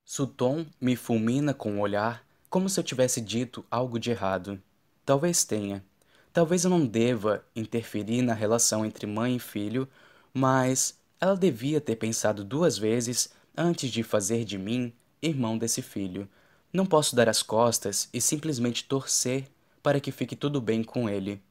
Sutton 0.06 0.68
me 0.80 0.96
fulmina 0.96 1.52
com 1.52 1.72
o 1.72 1.74
um 1.78 1.80
olhar, 1.82 2.24
como 2.48 2.70
se 2.70 2.80
eu 2.80 2.84
tivesse 2.84 3.20
dito 3.20 3.66
algo 3.72 4.00
de 4.00 4.12
errado. 4.12 4.62
Talvez 5.04 5.44
tenha. 5.44 5.84
Talvez 6.32 6.64
eu 6.64 6.70
não 6.70 6.86
deva 6.86 7.44
interferir 7.56 8.22
na 8.22 8.34
relação 8.34 8.86
entre 8.86 9.08
mãe 9.08 9.38
e 9.38 9.40
filho, 9.40 9.90
mas 10.32 11.00
ela 11.20 11.36
devia 11.36 11.82
ter 11.82 11.96
pensado 11.96 12.44
duas 12.44 12.78
vezes 12.78 13.30
antes 13.58 13.90
de 13.90 14.04
fazer 14.04 14.46
de 14.46 14.60
mim 14.60 14.94
irmão 15.22 15.58
desse 15.58 15.82
filho. 15.82 16.30
Não 16.72 16.86
posso 16.86 17.16
dar 17.16 17.28
as 17.28 17.42
costas 17.42 18.08
e 18.14 18.22
simplesmente 18.22 18.84
torcer 18.84 19.48
para 19.82 20.00
que 20.00 20.12
fique 20.12 20.36
tudo 20.36 20.62
bem 20.62 20.84
com 20.84 21.10
ele. 21.10 21.42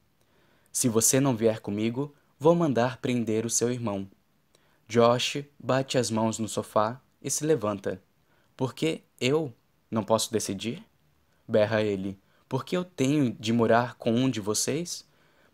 Se 0.70 0.88
você 0.88 1.18
não 1.18 1.34
vier 1.34 1.58
comigo, 1.58 2.14
vou 2.38 2.54
mandar 2.54 2.98
prender 2.98 3.44
o 3.44 3.50
seu 3.50 3.72
irmão. 3.72 4.08
Josh 4.86 5.38
bate 5.58 5.98
as 5.98 6.10
mãos 6.10 6.38
no 6.38 6.48
sofá 6.48 7.00
e 7.20 7.30
se 7.30 7.44
levanta. 7.44 8.00
Porque 8.56 9.02
eu 9.20 9.52
não 9.90 10.04
posso 10.04 10.32
decidir? 10.32 10.84
Berra 11.46 11.82
ele. 11.82 12.18
Porque 12.48 12.76
eu 12.76 12.84
tenho 12.84 13.32
de 13.32 13.52
morar 13.52 13.94
com 13.96 14.12
um 14.12 14.30
de 14.30 14.40
vocês? 14.40 15.06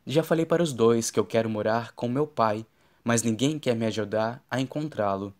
Já 0.07 0.23
falei 0.23 0.45
para 0.45 0.63
os 0.63 0.73
dois 0.73 1.11
que 1.11 1.19
eu 1.19 1.25
quero 1.25 1.49
morar 1.49 1.93
com 1.93 2.09
meu 2.09 2.27
pai, 2.27 2.67
mas 3.05 3.23
ninguém 3.23 3.59
quer 3.59 3.75
me 3.75 3.87
ajudar 3.87 4.45
a 4.51 4.61
encontrá-lo. 4.61 5.35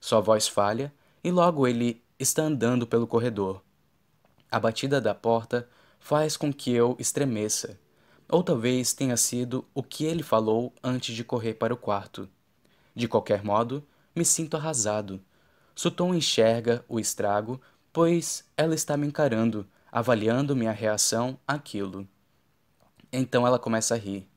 Sua 0.00 0.20
voz 0.20 0.46
falha 0.46 0.92
e 1.22 1.30
logo 1.30 1.66
ele 1.66 2.02
está 2.18 2.42
andando 2.42 2.86
pelo 2.86 3.06
corredor. 3.06 3.62
A 4.50 4.58
batida 4.58 5.00
da 5.00 5.14
porta 5.14 5.68
faz 5.98 6.36
com 6.36 6.52
que 6.52 6.72
eu 6.72 6.96
estremeça. 6.98 7.78
Ou 8.28 8.42
talvez 8.42 8.92
tenha 8.92 9.16
sido 9.16 9.64
o 9.74 9.82
que 9.82 10.04
ele 10.04 10.22
falou 10.22 10.72
antes 10.82 11.14
de 11.14 11.24
correr 11.24 11.54
para 11.54 11.74
o 11.74 11.76
quarto. 11.76 12.28
De 12.94 13.08
qualquer 13.08 13.44
modo, 13.44 13.84
me 14.14 14.24
sinto 14.24 14.56
arrasado. 14.56 15.20
Sutton 15.80 16.14
enxerga 16.14 16.84
o 16.86 17.00
estrago, 17.00 17.58
pois 17.90 18.44
ela 18.54 18.74
está 18.74 18.98
me 18.98 19.06
encarando, 19.06 19.66
avaliando 19.90 20.54
minha 20.54 20.72
reação 20.72 21.38
àquilo. 21.48 22.06
Então 23.10 23.46
ela 23.46 23.58
começa 23.58 23.94
a 23.94 23.96
rir. 23.96 24.28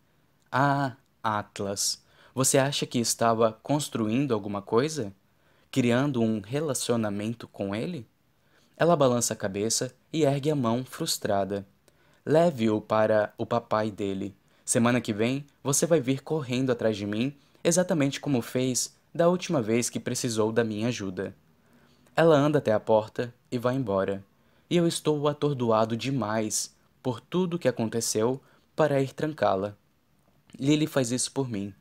Ah, 0.49 0.95
Atlas, 1.21 2.01
você 2.33 2.57
acha 2.57 2.85
que 2.85 2.97
estava 2.97 3.51
construindo 3.61 4.33
alguma 4.33 4.61
coisa? 4.61 5.13
criando 5.69 6.21
um 6.21 6.39
relacionamento 6.39 7.45
com 7.45 7.75
ele? 7.75 8.07
Ela 8.77 8.95
balança 8.95 9.33
a 9.33 9.35
cabeça 9.35 9.93
e 10.13 10.23
ergue 10.23 10.49
a 10.49 10.55
mão 10.55 10.85
frustrada. 10.85 11.67
Leve-o 12.25 12.79
para 12.79 13.33
o 13.37 13.45
papai 13.45 13.91
dele. 13.91 14.33
Semana 14.63 15.01
que 15.01 15.11
vem 15.11 15.45
você 15.61 15.85
vai 15.85 15.99
vir 15.99 16.21
correndo 16.21 16.71
atrás 16.71 16.95
de 16.95 17.05
mim, 17.05 17.35
exatamente 17.61 18.21
como 18.21 18.41
fez 18.41 18.95
da 19.13 19.29
última 19.29 19.61
vez 19.61 19.89
que 19.89 19.99
precisou 19.99 20.51
da 20.51 20.63
minha 20.63 20.87
ajuda. 20.87 21.35
Ela 22.15 22.35
anda 22.35 22.57
até 22.57 22.71
a 22.71 22.79
porta 22.79 23.33
e 23.51 23.57
vai 23.57 23.75
embora. 23.75 24.23
E 24.69 24.75
eu 24.75 24.87
estou 24.87 25.27
atordoado 25.27 25.95
demais 25.95 26.75
por 27.01 27.19
tudo 27.19 27.55
o 27.55 27.59
que 27.59 27.67
aconteceu 27.67 28.41
para 28.75 29.01
ir 29.01 29.13
trancá-la. 29.13 29.77
Lily 30.59 30.87
faz 30.87 31.11
isso 31.11 31.31
por 31.31 31.49
mim. 31.49 31.73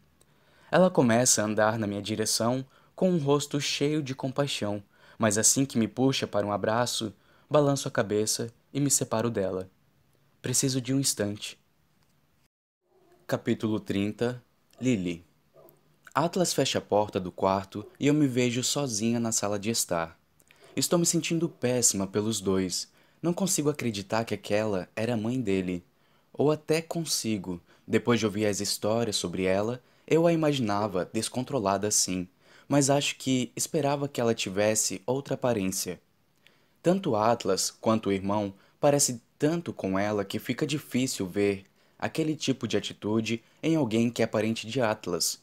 Ela 0.71 0.91
começa 0.91 1.43
a 1.43 1.45
andar 1.47 1.79
na 1.79 1.87
minha 1.87 2.03
direção 2.03 2.65
com 2.95 3.11
um 3.11 3.19
rosto 3.19 3.61
cheio 3.61 4.03
de 4.03 4.15
compaixão, 4.15 4.83
mas 5.19 5.39
assim 5.39 5.65
que 5.65 5.79
me 5.79 5.89
puxa 5.89 6.27
para 6.27 6.47
um 6.47 6.53
abraço, 6.53 7.13
balanço 7.49 7.89
a 7.89 7.91
cabeça 7.91 8.53
e 8.73 8.81
me 8.81 8.91
separo 8.91 9.31
dela. 9.31 9.71
Preciso 10.41 10.81
de 10.81 10.93
um 10.93 11.01
instante. 11.01 11.59
Capítulo 13.27 13.81
30 13.81 14.43
Lily 14.81 15.32
Atlas 16.15 16.53
fecha 16.53 16.77
a 16.77 16.83
porta 16.83 17.19
do 17.19 17.33
quarto 17.33 17.87
e 17.99 18.07
eu 18.07 18.13
me 18.13 18.27
vejo 18.27 18.63
sozinha 18.63 19.19
na 19.19 19.33
sala 19.33 19.59
de 19.59 19.71
estar. 19.71 20.19
Estou 20.77 20.99
me 20.99 21.07
sentindo 21.07 21.49
péssima 21.49 22.07
pelos 22.07 22.39
dois. 22.39 22.87
Não 23.23 23.33
consigo 23.33 23.71
acreditar 23.71 24.27
que 24.27 24.35
aquela 24.35 24.87
era 24.95 25.15
a 25.15 25.17
mãe 25.17 25.41
dele. 25.41 25.83
Ou 26.31 26.51
até 26.51 26.83
consigo. 26.83 27.59
Depois 27.87 28.21
de 28.21 28.27
ouvir 28.27 28.45
as 28.45 28.61
histórias 28.61 29.17
sobre 29.17 29.45
ela, 29.45 29.83
eu 30.07 30.27
a 30.27 30.33
imaginava 30.35 31.09
descontrolada 31.11 31.89
assim, 31.89 32.29
mas 32.69 32.91
acho 32.91 33.17
que 33.17 33.51
esperava 33.57 34.07
que 34.07 34.21
ela 34.21 34.35
tivesse 34.35 35.01
outra 35.07 35.33
aparência. 35.33 35.99
Tanto 36.83 37.17
Atlas 37.17 37.71
quanto 37.71 38.11
o 38.11 38.13
irmão 38.13 38.53
parecem 38.79 39.19
tanto 39.39 39.73
com 39.73 39.99
ela 39.99 40.27
que 40.27 40.39
fica 40.39 40.67
difícil 40.67 41.27
ver 41.27 41.65
aquele 41.99 42.37
tipo 42.37 42.69
de 42.69 42.77
atitude 42.77 43.43
em 43.63 43.77
alguém 43.77 44.11
que 44.11 44.23
é 44.23 44.27
parente 44.27 44.67
de 44.67 44.79
Atlas. 44.79 45.41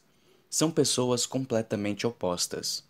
São 0.50 0.68
pessoas 0.68 1.26
completamente 1.26 2.08
opostas. 2.08 2.82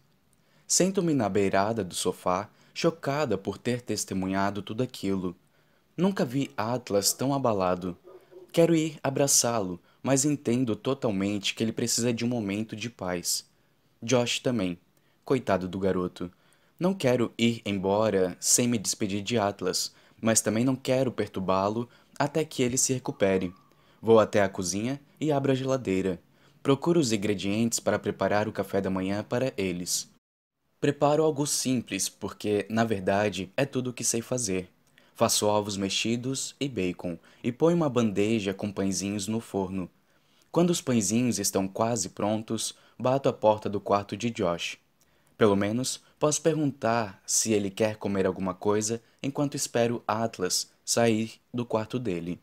Sento-me 0.67 1.13
na 1.13 1.29
beirada 1.29 1.85
do 1.85 1.95
sofá, 1.95 2.49
chocada 2.73 3.37
por 3.37 3.59
ter 3.59 3.83
testemunhado 3.83 4.63
tudo 4.63 4.83
aquilo. 4.83 5.37
Nunca 5.95 6.25
vi 6.25 6.51
Atlas 6.57 7.13
tão 7.13 7.35
abalado. 7.35 7.95
Quero 8.51 8.75
ir 8.75 8.99
abraçá-lo, 9.03 9.79
mas 10.03 10.25
entendo 10.25 10.75
totalmente 10.75 11.55
que 11.55 11.63
ele 11.63 11.73
precisa 11.73 12.15
de 12.15 12.25
um 12.25 12.29
momento 12.29 12.75
de 12.75 12.89
paz. 12.89 13.45
Josh 14.03 14.41
também. 14.41 14.79
Coitado 15.23 15.69
do 15.69 15.79
garoto. 15.79 16.33
Não 16.79 16.95
quero 16.95 17.31
ir 17.37 17.61
embora 17.67 18.39
sem 18.41 18.67
me 18.67 18.79
despedir 18.79 19.23
de 19.23 19.37
Atlas, 19.37 19.93
mas 20.19 20.41
também 20.41 20.65
não 20.65 20.75
quero 20.75 21.13
perturbá-lo 21.13 21.87
até 22.19 22.43
que 22.43 22.63
ele 22.63 22.79
se 22.79 22.95
recupere. 22.95 23.53
Vou 24.01 24.19
até 24.19 24.43
a 24.43 24.49
cozinha 24.49 24.99
e 25.21 25.31
abro 25.31 25.53
a 25.53 25.55
geladeira. 25.55 26.19
Procuro 26.63 27.01
os 27.01 27.11
ingredientes 27.11 27.81
para 27.81 27.99
preparar 27.99 28.47
o 28.47 28.53
café 28.53 28.83
da 28.83 28.91
manhã 28.91 29.25
para 29.25 29.53
eles. 29.57 30.11
Preparo 30.79 31.23
algo 31.23 31.47
simples, 31.47 32.09
porque, 32.09 32.67
na 32.69 32.85
verdade, 32.85 33.51
é 33.57 33.65
tudo 33.65 33.91
o 33.91 33.93
que 33.93 34.05
sei 34.05 34.21
fazer. 34.21 34.69
Faço 35.15 35.47
ovos 35.47 35.79
mexidos 35.79 36.55
e 36.61 36.69
bacon 36.69 37.19
e 37.43 37.51
ponho 37.51 37.77
uma 37.77 37.89
bandeja 37.89 38.53
com 38.53 38.71
pãezinhos 38.71 39.27
no 39.27 39.41
forno. 39.41 39.91
Quando 40.53 40.71
os 40.71 40.83
pãezinhos 40.83 41.39
estão 41.39 41.67
quase 41.67 42.11
prontos, 42.11 42.75
bato 42.99 43.29
a 43.29 43.33
porta 43.33 43.69
do 43.69 43.81
quarto 43.81 44.15
de 44.15 44.31
Josh. 44.31 44.79
Pelo 45.39 45.57
menos 45.57 46.03
posso 46.19 46.43
perguntar 46.43 47.23
se 47.25 47.53
ele 47.53 47.71
quer 47.71 47.97
comer 47.97 48.27
alguma 48.27 48.53
coisa 48.53 49.03
enquanto 49.23 49.57
espero 49.57 50.03
Atlas 50.07 50.71
sair 50.85 51.41
do 51.53 51.65
quarto 51.65 51.99
dele. 51.99 52.39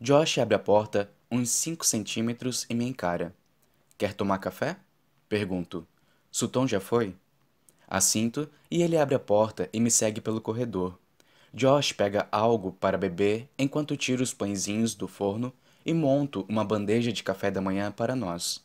Josh 0.00 0.38
abre 0.38 0.54
a 0.54 0.58
porta 0.58 1.10
uns 1.34 1.50
5 1.50 1.84
centímetros 1.84 2.64
e 2.70 2.74
me 2.74 2.84
encara. 2.84 3.34
Quer 3.98 4.14
tomar 4.14 4.38
café? 4.38 4.76
Pergunto. 5.28 5.84
Sutton 6.30 6.64
já 6.64 6.78
foi? 6.78 7.16
Assinto 7.88 8.48
e 8.70 8.82
ele 8.82 8.96
abre 8.96 9.16
a 9.16 9.18
porta 9.18 9.68
e 9.72 9.80
me 9.80 9.90
segue 9.90 10.20
pelo 10.20 10.40
corredor. 10.40 10.96
Josh 11.52 11.92
pega 11.92 12.28
algo 12.30 12.72
para 12.72 12.96
beber 12.96 13.48
enquanto 13.58 13.96
tiro 13.96 14.22
os 14.22 14.32
pãezinhos 14.32 14.94
do 14.94 15.08
forno 15.08 15.52
e 15.84 15.92
monto 15.92 16.46
uma 16.48 16.64
bandeja 16.64 17.12
de 17.12 17.24
café 17.24 17.50
da 17.50 17.60
manhã 17.60 17.90
para 17.90 18.14
nós. 18.14 18.64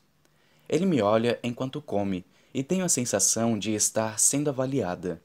Ele 0.67 0.85
me 0.85 1.01
olha 1.01 1.39
enquanto 1.43 1.81
come 1.81 2.23
e 2.53 2.63
tenho 2.63 2.85
a 2.85 2.89
sensação 2.89 3.57
de 3.57 3.73
estar 3.73 4.19
sendo 4.19 4.49
avaliada. 4.49 5.21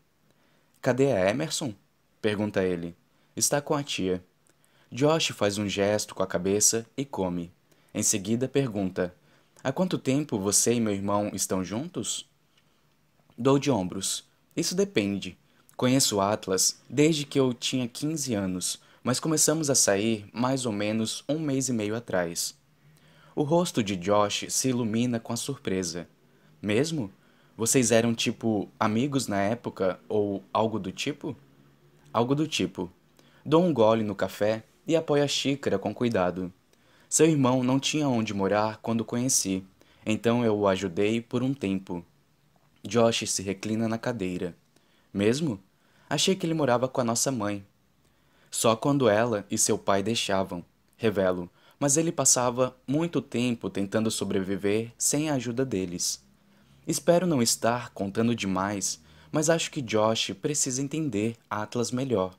Cadê 0.81 1.13
a 1.13 1.29
Emerson? 1.29 1.75
pergunta 2.23 2.65
ele. 2.65 2.97
Está 3.37 3.61
com 3.61 3.75
a 3.75 3.83
tia. 3.83 4.25
Josh 4.95 5.33
faz 5.33 5.59
um 5.59 5.69
gesto 5.69 6.15
com 6.15 6.23
a 6.23 6.27
cabeça 6.27 6.87
e 6.97 7.05
come. 7.05 7.53
Em 7.93 8.01
seguida 8.01 8.47
pergunta: 8.47 9.13
Há 9.61 9.73
quanto 9.73 9.99
tempo 9.99 10.39
você 10.39 10.75
e 10.75 10.79
meu 10.79 10.93
irmão 10.93 11.33
estão 11.35 11.65
juntos? 11.65 12.31
Dou 13.37 13.59
de 13.59 13.73
ombros. 13.73 14.23
Isso 14.57 14.73
depende. 14.73 15.37
Conheço 15.77 16.21
Atlas 16.21 16.81
desde 16.89 17.27
que 17.27 17.41
eu 17.41 17.53
tinha 17.53 17.89
15 17.89 18.35
anos, 18.35 18.81
mas 19.03 19.19
começamos 19.19 19.69
a 19.69 19.75
sair 19.75 20.31
mais 20.33 20.65
ou 20.65 20.71
menos 20.71 21.25
um 21.29 21.41
mês 21.41 21.69
e 21.69 21.73
meio 21.73 21.97
atrás. 21.97 22.57
O 23.35 23.43
rosto 23.43 23.83
de 23.83 23.97
Josh 23.97 24.47
se 24.49 24.69
ilumina 24.69 25.19
com 25.19 25.33
a 25.33 25.37
surpresa. 25.37 26.07
Mesmo? 26.63 27.11
Vocês 27.57 27.91
eram 27.91 28.15
tipo 28.15 28.69
amigos 28.79 29.27
na 29.27 29.43
época 29.43 29.99
ou 30.09 30.41
algo 30.53 30.79
do 30.79 30.93
tipo? 30.93 31.37
Algo 32.13 32.33
do 32.33 32.47
tipo. 32.47 32.89
Dou 33.45 33.61
um 33.61 33.75
gole 33.75 34.05
no 34.05 34.15
café 34.15 34.63
e 34.87 34.97
apoio 34.97 35.25
a 35.25 35.29
xícara 35.29 35.79
com 35.79 35.95
cuidado. 35.95 36.53
Seu 37.09 37.27
irmão 37.27 37.63
não 37.63 37.79
tinha 37.79 38.09
onde 38.09 38.35
morar 38.35 38.79
quando 38.83 39.03
o 39.03 39.05
conheci, 39.05 39.65
então 40.05 40.45
eu 40.45 40.57
o 40.59 40.69
ajudei 40.69 41.21
por 41.21 41.43
um 41.43 41.55
tempo. 41.55 42.05
Josh 42.83 43.31
se 43.31 43.43
reclina 43.43 43.89
na 43.89 43.99
cadeira. 43.99 44.55
Mesmo? 45.13 45.61
Achei 46.09 46.35
que 46.35 46.45
ele 46.45 46.55
morava 46.55 46.89
com 46.89 47.01
a 47.01 47.05
nossa 47.05 47.31
mãe. 47.31 47.65
Só 48.51 48.77
quando 48.77 49.09
ela 49.09 49.47
e 49.51 49.57
seu 49.57 49.79
pai 49.79 50.03
deixavam, 50.03 50.65
revelo, 50.97 51.51
mas 51.79 51.97
ele 51.97 52.13
passava 52.13 52.77
muito 52.87 53.21
tempo 53.21 53.71
tentando 53.71 54.11
sobreviver 54.11 54.93
sem 54.97 55.31
a 55.31 55.35
ajuda 55.35 55.65
deles. 55.65 56.23
Espero 56.87 57.27
não 57.27 57.43
estar 57.43 57.91
contando 57.91 58.35
demais, 58.35 59.01
mas 59.33 59.49
acho 59.49 59.71
que 59.71 59.83
Josh 59.83 60.33
precisa 60.41 60.83
entender 60.83 61.37
Atlas 61.49 61.91
melhor. 61.91 62.37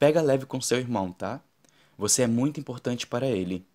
Pega 0.00 0.22
leve 0.22 0.46
com 0.46 0.62
seu 0.62 0.78
irmão, 0.78 1.12
tá? 1.12 1.42
Você 1.98 2.22
é 2.22 2.26
muito 2.26 2.58
importante 2.58 3.06
para 3.06 3.26
ele. 3.26 3.66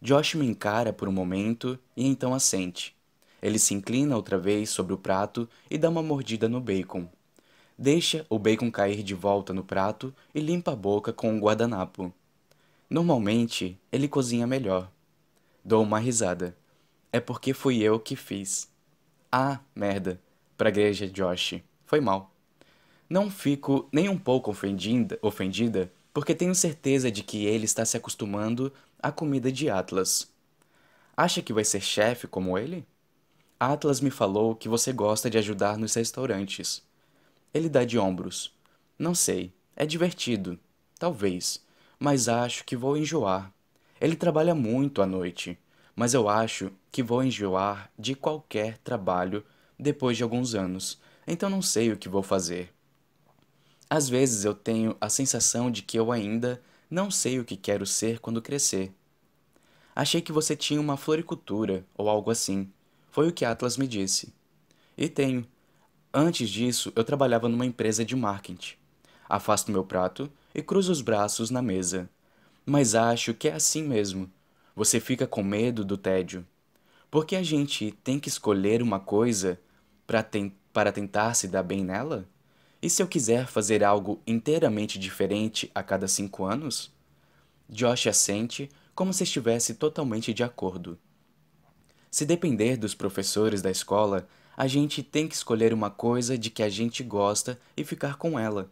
Josh 0.00 0.36
me 0.36 0.46
encara 0.46 0.92
por 0.92 1.08
um 1.08 1.12
momento 1.12 1.76
e 1.96 2.06
então 2.06 2.32
assente. 2.32 2.94
Ele 3.42 3.58
se 3.58 3.74
inclina 3.74 4.14
outra 4.14 4.38
vez 4.38 4.70
sobre 4.70 4.94
o 4.94 4.96
prato 4.96 5.48
e 5.68 5.76
dá 5.76 5.88
uma 5.88 6.00
mordida 6.00 6.48
no 6.48 6.60
bacon. 6.60 7.08
Deixa 7.76 8.24
o 8.30 8.38
bacon 8.38 8.70
cair 8.70 9.02
de 9.02 9.14
volta 9.14 9.52
no 9.52 9.64
prato 9.64 10.14
e 10.32 10.38
limpa 10.38 10.74
a 10.74 10.76
boca 10.76 11.12
com 11.12 11.28
um 11.28 11.40
guardanapo. 11.40 12.14
Normalmente, 12.88 13.76
ele 13.90 14.06
cozinha 14.06 14.46
melhor. 14.46 14.88
Dou 15.64 15.82
uma 15.82 15.98
risada. 15.98 16.56
É 17.12 17.18
porque 17.18 17.52
fui 17.52 17.82
eu 17.82 17.98
que 17.98 18.14
fiz. 18.14 18.68
Ah, 19.30 19.58
merda. 19.74 20.20
Pragueja 20.56 21.08
Josh. 21.08 21.60
Foi 21.84 22.00
mal. 22.00 22.37
Não 23.08 23.30
fico 23.30 23.88
nem 23.92 24.08
um 24.08 24.18
pouco 24.18 24.50
ofendida, 24.50 25.18
ofendida 25.22 25.90
porque 26.12 26.34
tenho 26.34 26.52
certeza 26.52 27.12
de 27.12 27.22
que 27.22 27.46
ele 27.46 27.64
está 27.64 27.84
se 27.84 27.96
acostumando 27.96 28.72
à 29.00 29.12
comida 29.12 29.52
de 29.52 29.70
Atlas. 29.70 30.28
Acha 31.16 31.40
que 31.40 31.52
vai 31.52 31.64
ser 31.64 31.80
chefe 31.80 32.26
como 32.26 32.58
ele? 32.58 32.84
Atlas 33.60 34.00
me 34.00 34.10
falou 34.10 34.56
que 34.56 34.68
você 34.68 34.92
gosta 34.92 35.30
de 35.30 35.38
ajudar 35.38 35.78
nos 35.78 35.94
restaurantes. 35.94 36.82
Ele 37.54 37.68
dá 37.68 37.84
de 37.84 37.96
ombros. 37.98 38.52
Não 38.98 39.14
sei. 39.14 39.52
É 39.76 39.86
divertido. 39.86 40.58
Talvez. 40.98 41.64
Mas 42.00 42.28
acho 42.28 42.64
que 42.64 42.76
vou 42.76 42.96
enjoar. 42.96 43.52
Ele 44.00 44.16
trabalha 44.16 44.56
muito 44.56 45.00
à 45.02 45.06
noite. 45.06 45.56
Mas 45.94 46.14
eu 46.14 46.28
acho 46.28 46.72
que 46.90 47.00
vou 47.00 47.22
enjoar 47.22 47.92
de 47.96 48.16
qualquer 48.16 48.76
trabalho 48.78 49.44
depois 49.78 50.16
de 50.16 50.24
alguns 50.24 50.54
anos. 50.54 51.00
Então 51.26 51.48
não 51.48 51.62
sei 51.62 51.92
o 51.92 51.96
que 51.96 52.08
vou 52.08 52.24
fazer. 52.24 52.74
Às 53.90 54.08
vezes 54.08 54.44
eu 54.44 54.54
tenho 54.54 54.96
a 55.00 55.08
sensação 55.08 55.70
de 55.70 55.82
que 55.82 55.98
eu 55.98 56.12
ainda 56.12 56.60
não 56.90 57.10
sei 57.10 57.38
o 57.38 57.44
que 57.44 57.56
quero 57.56 57.86
ser 57.86 58.18
quando 58.20 58.42
crescer. 58.42 58.92
Achei 59.96 60.20
que 60.20 60.30
você 60.30 60.54
tinha 60.54 60.80
uma 60.80 60.96
floricultura 60.96 61.84
ou 61.96 62.08
algo 62.08 62.30
assim. 62.30 62.70
Foi 63.10 63.28
o 63.28 63.32
que 63.32 63.44
Atlas 63.44 63.76
me 63.76 63.88
disse. 63.88 64.32
E 64.96 65.08
tenho. 65.08 65.46
Antes 66.12 66.48
disso, 66.50 66.92
eu 66.94 67.02
trabalhava 67.02 67.48
numa 67.48 67.66
empresa 67.66 68.04
de 68.04 68.14
marketing. 68.14 68.76
Afasto 69.28 69.72
meu 69.72 69.84
prato 69.84 70.30
e 70.54 70.62
cruzo 70.62 70.92
os 70.92 71.00
braços 71.00 71.50
na 71.50 71.60
mesa. 71.60 72.08
Mas 72.64 72.94
acho 72.94 73.34
que 73.34 73.48
é 73.48 73.54
assim 73.54 73.82
mesmo. 73.82 74.30
Você 74.76 75.00
fica 75.00 75.26
com 75.26 75.42
medo 75.42 75.84
do 75.84 75.96
tédio. 75.96 76.46
Porque 77.10 77.34
a 77.34 77.42
gente 77.42 77.92
tem 78.04 78.20
que 78.20 78.28
escolher 78.28 78.82
uma 78.82 79.00
coisa 79.00 79.58
para 80.06 80.22
ten 80.22 80.52
para 80.72 80.92
tentar 80.92 81.34
se 81.34 81.48
dar 81.48 81.62
bem 81.62 81.82
nela? 81.82 82.28
E 82.80 82.88
se 82.88 83.02
eu 83.02 83.08
quiser 83.08 83.48
fazer 83.48 83.82
algo 83.82 84.22
inteiramente 84.24 84.98
diferente 84.98 85.70
a 85.74 85.82
cada 85.82 86.06
cinco 86.06 86.44
anos? 86.44 86.92
Josh 87.68 88.06
assente 88.06 88.70
como 88.94 89.12
se 89.12 89.24
estivesse 89.24 89.74
totalmente 89.74 90.32
de 90.32 90.44
acordo. 90.44 90.96
Se 92.10 92.24
depender 92.24 92.76
dos 92.76 92.94
professores 92.94 93.60
da 93.60 93.70
escola, 93.70 94.28
a 94.56 94.66
gente 94.66 95.02
tem 95.02 95.26
que 95.26 95.34
escolher 95.34 95.74
uma 95.74 95.90
coisa 95.90 96.38
de 96.38 96.50
que 96.50 96.62
a 96.62 96.68
gente 96.68 97.02
gosta 97.02 97.60
e 97.76 97.84
ficar 97.84 98.16
com 98.16 98.38
ela. 98.38 98.70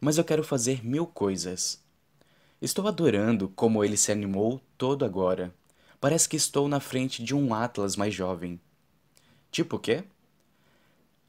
Mas 0.00 0.16
eu 0.16 0.24
quero 0.24 0.44
fazer 0.44 0.84
mil 0.84 1.06
coisas. 1.06 1.82
Estou 2.62 2.86
adorando 2.86 3.48
como 3.48 3.84
ele 3.84 3.96
se 3.96 4.12
animou 4.12 4.60
todo 4.78 5.04
agora. 5.04 5.52
Parece 6.00 6.28
que 6.28 6.36
estou 6.36 6.68
na 6.68 6.78
frente 6.78 7.22
de 7.22 7.34
um 7.34 7.52
Atlas 7.52 7.96
mais 7.96 8.14
jovem. 8.14 8.60
Tipo 9.50 9.76
o 9.76 9.78
quê? 9.78 10.04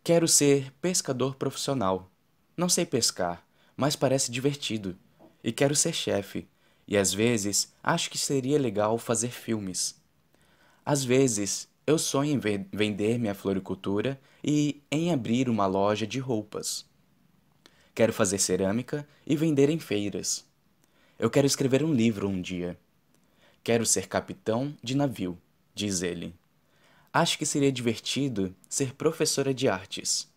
Quero 0.04 0.28
ser 0.28 0.72
pescador 0.82 1.36
profissional. 1.36 2.11
Não 2.62 2.70
sei 2.70 2.86
pescar, 2.86 3.44
mas 3.76 3.96
parece 3.96 4.32
divertido. 4.32 4.96
E 5.44 5.52
quero 5.52 5.76
ser 5.76 5.94
chefe. 5.94 6.48
E 6.88 6.96
às 6.96 7.12
vezes 7.12 7.74
acho 7.82 8.08
que 8.08 8.20
seria 8.20 8.60
legal 8.60 9.00
fazer 9.00 9.32
filmes. 9.32 10.00
Às 10.86 11.04
vezes 11.04 11.68
eu 11.88 11.98
sonho 11.98 12.34
em 12.34 12.68
vender 12.72 13.18
minha 13.18 13.34
floricultura 13.34 14.22
e 14.44 14.80
em 14.92 15.12
abrir 15.12 15.50
uma 15.50 15.66
loja 15.66 16.06
de 16.06 16.20
roupas. 16.20 16.86
Quero 17.96 18.14
fazer 18.14 18.38
cerâmica 18.38 19.08
e 19.26 19.36
vender 19.36 19.68
em 19.68 19.80
feiras. 19.80 20.46
Eu 21.18 21.32
quero 21.32 21.48
escrever 21.48 21.84
um 21.84 21.92
livro 21.92 22.30
um 22.30 22.40
dia. 22.40 22.80
Quero 23.64 23.88
ser 23.88 24.08
capitão 24.08 24.78
de 24.84 24.96
navio, 24.96 25.36
diz 25.74 26.04
ele. 26.04 26.36
Acho 27.12 27.40
que 27.40 27.46
seria 27.48 27.72
divertido 27.72 28.56
ser 28.70 28.94
professora 28.94 29.52
de 29.52 29.68
artes. 29.68 30.31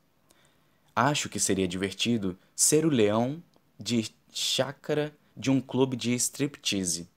Acho 0.95 1.29
que 1.29 1.41
seria 1.41 1.67
divertido 1.67 2.39
ser 2.55 2.87
o 2.87 2.89
leão 2.89 3.43
de 3.79 4.15
chácara 4.33 5.13
de 5.37 5.51
um 5.51 5.61
clube 5.61 5.97
de 5.97 6.15
striptease. 6.15 7.09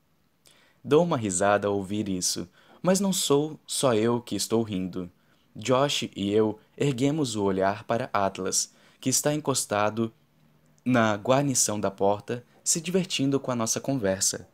Dou 0.84 1.04
uma 1.04 1.18
risada 1.18 1.68
ao 1.68 1.76
ouvir 1.76 2.10
isso, 2.10 2.50
mas 2.82 3.00
não 3.00 3.14
sou 3.14 3.60
só 3.68 3.94
eu 3.94 4.22
que 4.22 4.36
estou 4.36 4.64
rindo. 4.64 5.12
Josh 5.56 6.10
e 6.16 6.32
eu 6.32 6.60
erguemos 6.76 7.36
o 7.36 7.44
olhar 7.44 7.84
para 7.84 8.10
Atlas, 8.14 8.74
que 9.00 9.10
está 9.10 9.34
encostado 9.34 10.14
na 10.84 11.16
guarnição 11.16 11.80
da 11.80 11.92
porta, 11.92 12.44
se 12.64 12.80
divertindo 12.80 13.40
com 13.40 13.52
a 13.52 13.56
nossa 13.56 13.80
conversa. 13.80 14.48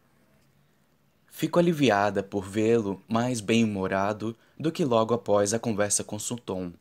Fico 1.28 1.60
aliviada 1.60 2.22
por 2.22 2.46
vê-lo 2.46 3.02
mais 3.08 3.40
bem-humorado 3.40 4.36
do 4.60 4.72
que 4.72 4.84
logo 4.84 5.14
após 5.14 5.54
a 5.54 5.60
conversa 5.60 6.04
com 6.04 6.20
Sulton. 6.20 6.74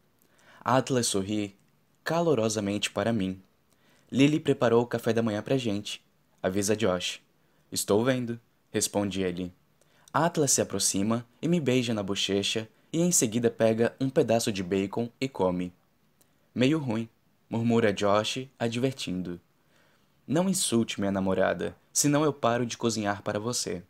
Atlas 0.60 1.06
sorri 1.06 1.56
calorosamente 2.04 2.90
para 2.90 3.12
mim. 3.12 3.40
Lily 4.10 4.40
preparou 4.40 4.82
o 4.82 4.86
café 4.86 5.12
da 5.12 5.22
manhã 5.22 5.42
pra 5.42 5.56
gente. 5.56 6.04
Avisa 6.42 6.76
Josh. 6.76 7.20
Estou 7.70 8.04
vendo, 8.04 8.38
responde 8.70 9.22
ele. 9.22 9.52
Atlas 10.12 10.52
se 10.52 10.60
aproxima 10.60 11.26
e 11.40 11.48
me 11.48 11.60
beija 11.60 11.94
na 11.94 12.02
bochecha 12.02 12.68
e 12.92 13.00
em 13.00 13.10
seguida 13.10 13.50
pega 13.50 13.94
um 13.98 14.10
pedaço 14.10 14.52
de 14.52 14.62
bacon 14.62 15.08
e 15.20 15.28
come. 15.28 15.72
Meio 16.54 16.78
ruim, 16.78 17.08
murmura 17.48 17.92
Josh, 17.92 18.46
advertindo. 18.58 19.40
Não 20.26 20.48
insulte 20.48 21.00
minha 21.00 21.10
namorada, 21.10 21.74
senão 21.92 22.24
eu 22.24 22.32
paro 22.32 22.66
de 22.66 22.76
cozinhar 22.76 23.22
para 23.22 23.40
você. 23.40 23.82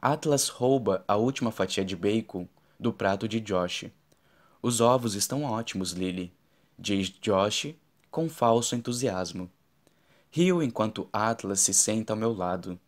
Atlas 0.00 0.48
rouba 0.48 1.04
a 1.06 1.16
última 1.16 1.52
fatia 1.52 1.84
de 1.84 1.94
bacon 1.94 2.48
do 2.78 2.92
prato 2.92 3.28
de 3.28 3.40
Josh. 3.40 3.84
Os 4.62 4.80
ovos 4.80 5.14
estão 5.14 5.44
ótimos, 5.44 5.92
Lily, 5.92 6.32
diz 6.80 7.10
Josh 7.20 7.74
com 8.10 8.26
falso 8.28 8.74
entusiasmo. 8.74 9.50
Rio 10.30 10.62
enquanto 10.62 11.08
Atlas 11.12 11.60
se 11.60 11.74
senta 11.74 12.14
ao 12.14 12.18
meu 12.18 12.32
lado. 12.32 12.80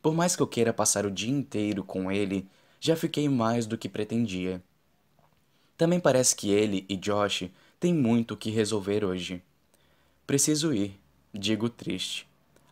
Por 0.00 0.14
mais 0.14 0.34
que 0.34 0.42
eu 0.42 0.46
queira 0.46 0.72
passar 0.72 1.04
o 1.04 1.10
dia 1.10 1.30
inteiro 1.30 1.84
com 1.84 2.10
ele, 2.10 2.48
já 2.80 2.96
fiquei 2.96 3.28
mais 3.28 3.66
do 3.66 3.76
que 3.76 3.88
pretendia. 3.88 4.62
Também 5.76 6.00
parece 6.00 6.34
que 6.34 6.50
ele 6.50 6.86
e 6.88 6.96
Josh 6.96 7.50
têm 7.78 7.92
muito 7.92 8.32
o 8.32 8.36
que 8.36 8.50
resolver 8.50 9.04
hoje. 9.04 9.42
Preciso 10.26 10.72
ir, 10.72 10.98
digo 11.34 11.68
triste. 11.68 12.26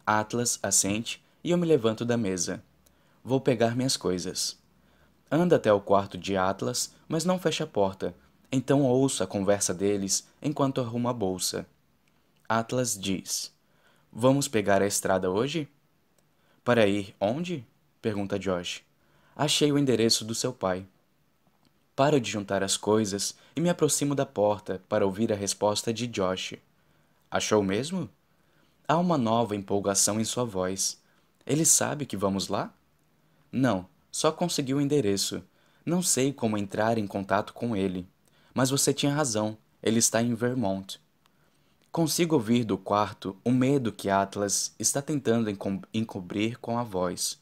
Atlas 0.06 0.58
assente 0.62 1.22
e 1.42 1.50
eu 1.50 1.58
me 1.58 1.66
levanto 1.66 2.04
da 2.04 2.16
mesa. 2.16 2.62
Vou 3.22 3.40
pegar 3.40 3.76
minhas 3.76 3.96
coisas. 3.96 4.58
Anda 5.30 5.56
até 5.56 5.72
o 5.72 5.80
quarto 5.80 6.16
de 6.16 6.36
Atlas, 6.36 6.94
mas 7.08 7.24
não 7.24 7.38
fecha 7.38 7.64
a 7.64 7.66
porta, 7.66 8.14
então 8.54 8.82
ouço 8.82 9.22
a 9.22 9.26
conversa 9.26 9.74
deles 9.74 10.28
enquanto 10.40 10.80
arrumo 10.80 11.08
a 11.08 11.12
bolsa. 11.12 11.66
Atlas 12.48 12.96
diz: 12.96 13.52
Vamos 14.12 14.46
pegar 14.46 14.80
a 14.80 14.86
estrada 14.86 15.28
hoje? 15.28 15.68
Para 16.62 16.86
ir 16.86 17.14
onde? 17.20 17.66
pergunta 18.00 18.38
Josh. 18.38 18.82
Achei 19.34 19.72
o 19.72 19.78
endereço 19.78 20.24
do 20.24 20.34
seu 20.34 20.52
pai. 20.52 20.86
Paro 21.96 22.20
de 22.20 22.30
juntar 22.30 22.62
as 22.62 22.76
coisas 22.76 23.36
e 23.56 23.60
me 23.60 23.68
aproximo 23.68 24.14
da 24.14 24.24
porta 24.24 24.80
para 24.88 25.04
ouvir 25.04 25.32
a 25.32 25.36
resposta 25.36 25.92
de 25.92 26.06
Josh. 26.06 26.54
Achou 27.28 27.62
mesmo? 27.62 28.08
Há 28.86 28.96
uma 28.98 29.18
nova 29.18 29.56
empolgação 29.56 30.20
em 30.20 30.24
sua 30.24 30.44
voz. 30.44 31.02
Ele 31.44 31.64
sabe 31.64 32.06
que 32.06 32.16
vamos 32.16 32.46
lá? 32.46 32.72
Não, 33.50 33.88
só 34.12 34.30
consegui 34.30 34.74
o 34.74 34.80
endereço. 34.80 35.42
Não 35.84 36.02
sei 36.02 36.32
como 36.32 36.56
entrar 36.56 36.98
em 36.98 37.06
contato 37.06 37.52
com 37.52 37.74
ele. 37.74 38.06
Mas 38.54 38.70
você 38.70 38.94
tinha 38.94 39.12
razão, 39.12 39.58
ele 39.82 39.98
está 39.98 40.22
em 40.22 40.32
Vermont. 40.34 41.00
Consigo 41.90 42.36
ouvir 42.36 42.64
do 42.64 42.78
quarto 42.78 43.36
o 43.44 43.50
medo 43.50 43.92
que 43.92 44.08
Atlas 44.08 44.74
está 44.78 45.02
tentando 45.02 45.50
encobrir 45.92 46.58
com 46.58 46.78
a 46.78 46.82
voz. 46.82 47.38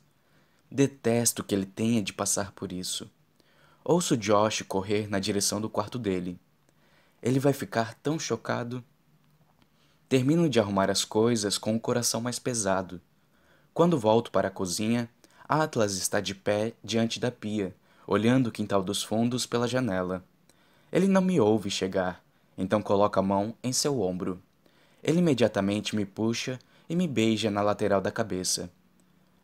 Detesto 0.70 1.44
que 1.44 1.54
ele 1.54 1.66
tenha 1.66 2.02
de 2.02 2.12
passar 2.12 2.52
por 2.52 2.72
isso. 2.72 3.10
Ouço 3.84 4.16
Josh 4.16 4.62
correr 4.62 5.08
na 5.08 5.18
direção 5.18 5.60
do 5.60 5.68
quarto 5.68 5.98
dele. 5.98 6.38
Ele 7.22 7.38
vai 7.38 7.52
ficar 7.52 7.94
tão 7.94 8.18
chocado. 8.18 8.82
Termino 10.08 10.48
de 10.48 10.58
arrumar 10.58 10.90
as 10.90 11.04
coisas 11.04 11.58
com 11.58 11.76
o 11.76 11.80
coração 11.80 12.20
mais 12.20 12.38
pesado. 12.38 13.00
Quando 13.74 13.98
volto 13.98 14.30
para 14.30 14.48
a 14.48 14.50
cozinha, 14.50 15.08
Atlas 15.48 15.96
está 15.96 16.20
de 16.20 16.34
pé 16.34 16.74
diante 16.82 17.20
da 17.20 17.30
pia, 17.30 17.74
olhando 18.06 18.48
o 18.48 18.52
quintal 18.52 18.82
dos 18.82 19.02
fundos 19.02 19.46
pela 19.46 19.68
janela. 19.68 20.24
Ele 20.92 21.08
não 21.08 21.22
me 21.22 21.40
ouve 21.40 21.70
chegar 21.70 22.22
então 22.56 22.82
coloca 22.82 23.20
a 23.20 23.22
mão 23.22 23.54
em 23.62 23.72
seu 23.72 24.00
ombro. 24.00 24.40
Ele 25.02 25.18
imediatamente 25.18 25.96
me 25.96 26.04
puxa 26.04 26.58
e 26.88 26.94
me 26.94 27.08
beija 27.08 27.50
na 27.50 27.62
lateral 27.62 28.00
da 28.00 28.10
cabeça. 28.10 28.70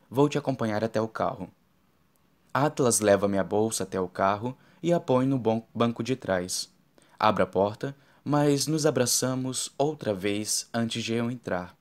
Vou 0.09 0.29
te 0.29 0.37
acompanhar 0.37 0.83
até 0.83 1.01
o 1.01 1.07
carro. 1.07 1.49
Atlas 2.53 2.99
leva 2.99 3.27
minha 3.27 3.43
bolsa 3.43 3.83
até 3.83 3.99
o 3.99 4.07
carro 4.07 4.57
e 4.81 4.93
a 4.93 4.99
põe 4.99 5.25
no 5.25 5.37
banco 5.73 6.03
de 6.03 6.15
trás. 6.15 6.69
Abro 7.19 7.43
a 7.43 7.47
porta, 7.47 7.95
mas 8.23 8.67
nos 8.67 8.85
abraçamos 8.85 9.71
outra 9.77 10.13
vez 10.13 10.67
antes 10.73 11.03
de 11.03 11.13
eu 11.13 11.29
entrar. 11.29 11.75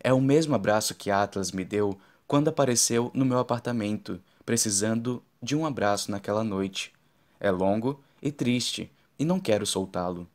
É 0.00 0.12
o 0.12 0.20
mesmo 0.20 0.54
abraço 0.54 0.94
que 0.94 1.10
Atlas 1.10 1.50
me 1.50 1.64
deu 1.64 1.98
quando 2.26 2.48
apareceu 2.48 3.10
no 3.14 3.24
meu 3.24 3.38
apartamento, 3.38 4.20
precisando 4.44 5.22
de 5.42 5.56
um 5.56 5.66
abraço 5.66 6.10
naquela 6.10 6.44
noite. 6.44 6.92
É 7.40 7.50
longo 7.50 8.00
e 8.26 8.32
triste, 8.32 8.92
e 9.18 9.24
não 9.24 9.38
quero 9.38 9.64
soltá-lo. 9.64 10.28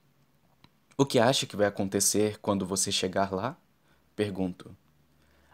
O 0.98 1.06
que 1.06 1.20
acha 1.20 1.46
que 1.46 1.56
vai 1.56 1.68
acontecer 1.68 2.40
quando 2.40 2.66
você 2.66 2.92
chegar 2.92 3.32
lá? 3.34 3.58
Pergunto. 4.16 4.76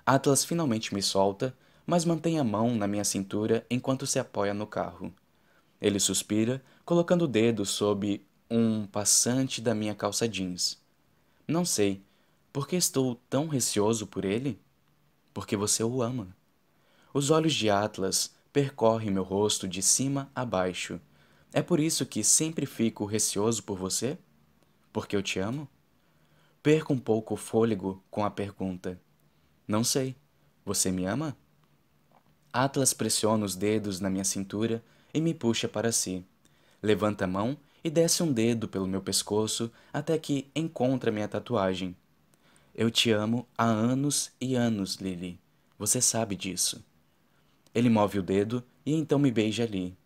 Atlas 0.06 0.46
finalmente 0.46 0.94
me 0.94 1.02
solta, 1.02 1.56
mas 1.86 2.06
mantém 2.06 2.40
a 2.40 2.44
mão 2.44 2.76
na 2.76 2.88
minha 2.88 3.04
cintura 3.04 3.66
enquanto 3.70 4.06
se 4.06 4.20
apoia 4.20 4.54
no 4.54 4.68
carro. 4.68 5.14
Ele 5.82 6.00
suspira, 6.00 6.64
colocando 6.86 7.24
o 7.24 7.28
dedo 7.28 7.66
sob 7.66 8.26
um 8.50 8.86
passante 8.86 9.62
da 9.62 9.74
minha 9.74 9.96
calça 9.96 10.28
jeans. 10.28 10.78
Não 11.48 11.66
sei. 11.66 12.04
Por 12.52 12.68
que 12.68 12.76
estou 12.76 13.16
tão 13.30 13.48
receoso 13.48 14.08
por 14.08 14.26
ele? 14.26 14.60
Porque 15.34 15.56
você 15.56 15.84
o 15.84 16.02
ama. 16.02 16.36
Os 17.14 17.30
olhos 17.30 17.54
de 17.54 17.70
Atlas 17.70 18.34
percorrem 18.52 19.12
meu 19.12 19.24
rosto 19.24 19.68
de 19.68 19.82
cima 19.82 20.32
a 20.34 20.44
baixo, 20.46 21.00
é 21.54 21.62
por 21.62 21.80
isso 21.80 22.06
que 22.06 22.24
sempre 22.24 22.66
fico 22.66 23.06
receoso 23.06 23.64
por 23.64 23.78
você? 23.78 24.18
Porque 24.92 25.16
eu 25.16 25.24
te 25.24 25.40
amo? 25.40 25.68
Perco 26.62 26.94
um 26.94 27.00
pouco 27.00 27.34
o 27.34 27.38
fôlego 27.38 28.04
com 28.12 28.26
a 28.26 28.30
pergunta. 28.30 29.00
Não 29.68 29.84
sei. 29.84 30.16
Você 30.66 30.92
me 30.92 31.06
ama? 31.06 31.38
Atlas 32.52 32.94
pressiona 32.94 33.46
os 33.46 33.56
dedos 33.56 34.00
na 34.00 34.10
minha 34.10 34.24
cintura 34.24 34.84
e 35.14 35.22
me 35.22 35.34
puxa 35.34 35.68
para 35.68 35.92
si. 35.92 36.26
Levanta 36.82 37.26
a 37.26 37.28
mão 37.28 37.58
e 37.84 37.90
desce 37.90 38.22
um 38.22 38.32
dedo 38.32 38.68
pelo 38.68 38.88
meu 38.88 39.02
pescoço 39.02 39.72
até 39.94 40.18
que 40.18 40.50
encontra 40.56 41.12
minha 41.12 41.28
tatuagem. 41.28 41.96
Eu 42.76 42.92
te 42.92 43.12
amo 43.12 43.48
há 43.58 43.66
anos 43.66 44.32
e 44.42 44.56
anos, 44.56 44.96
Lily. 44.96 45.40
Você 45.80 46.02
sabe 46.02 46.36
disso. 46.36 46.84
Ele 47.74 47.90
move 47.90 48.20
o 48.20 48.24
dedo 48.24 48.64
e 48.86 48.94
então 48.94 49.18
me 49.18 49.32
beija 49.32 49.64
ali. 49.64 49.98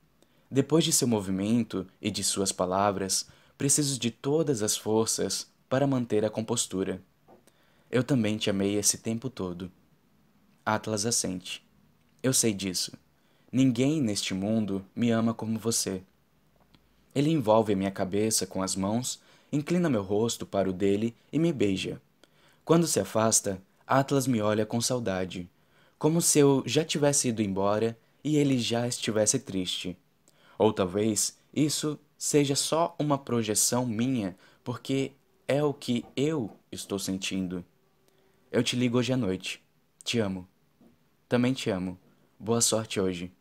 Depois 0.53 0.84
de 0.84 0.92
seu 0.92 1.08
movimento 1.08 1.88
e 2.01 2.12
de 2.12 2.26
suas 2.26 2.51
palavras, 2.51 3.26
preciso 3.58 3.98
de 3.98 4.12
todas 4.12 4.62
as 4.62 4.76
forças 4.76 5.48
para 5.69 5.88
manter 5.88 6.26
a 6.26 6.30
compostura. 6.30 7.01
Eu 7.90 8.03
também 8.03 8.38
te 8.38 8.50
amei 8.50 8.76
esse 8.76 8.98
tempo 8.98 9.30
todo. 9.30 9.72
Atlas 10.66 11.06
assente. 11.06 11.66
Eu 12.22 12.34
sei 12.34 12.53
disso. 12.53 12.92
Ninguém 13.50 14.01
neste 14.01 14.34
mundo 14.34 14.85
me 14.94 15.10
ama 15.10 15.34
como 15.34 15.58
você. 15.58 16.03
Ele 17.16 17.30
envolve 17.30 17.72
a 17.72 17.76
minha 17.78 17.92
cabeça 17.92 18.46
com 18.46 18.62
as 18.62 18.76
mãos, 18.76 19.22
inclina 19.53 19.90
meu 19.90 20.03
rosto 20.03 20.46
para 20.46 20.69
o 20.69 20.74
dele 20.74 21.16
e 21.32 21.40
me 21.40 21.53
beija. 21.53 22.01
Quando 22.66 22.88
se 22.88 23.00
afasta, 23.00 23.62
Atlas 23.88 24.28
me 24.28 24.42
olha 24.42 24.66
com 24.66 24.82
saudade, 24.82 25.50
como 25.98 26.22
se 26.22 26.40
eu 26.40 26.62
já 26.66 26.84
tivesse 26.84 27.30
ido 27.30 27.42
embora 27.42 27.98
e 28.22 28.35
ele 28.35 28.60
já 28.60 28.85
estivesse 28.85 29.40
triste. 29.40 29.98
Ou 30.61 30.72
talvez 30.72 31.35
isso 31.51 31.97
seja 32.15 32.56
só 32.56 32.95
uma 32.99 33.17
projeção 33.17 33.83
minha, 33.83 34.38
porque 34.63 35.13
é 35.47 35.63
o 35.63 35.74
que 35.74 36.06
eu 36.15 36.56
estou 36.72 36.99
sentindo. 36.99 37.65
Eu 38.51 38.61
te 38.61 38.76
ligo 38.76 38.99
hoje 38.99 39.11
à 39.11 39.17
noite. 39.17 39.60
Te 40.03 40.19
amo. 40.19 40.47
Também 41.27 41.51
te 41.51 41.72
amo. 41.72 41.97
Boa 42.40 42.61
sorte 42.61 42.99
hoje. 42.99 43.31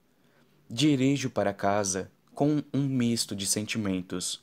Dirijo 0.66 1.28
para 1.28 1.52
casa 1.52 2.10
com 2.34 2.62
um 2.72 2.88
misto 2.88 3.36
de 3.36 3.46
sentimentos. 3.46 4.42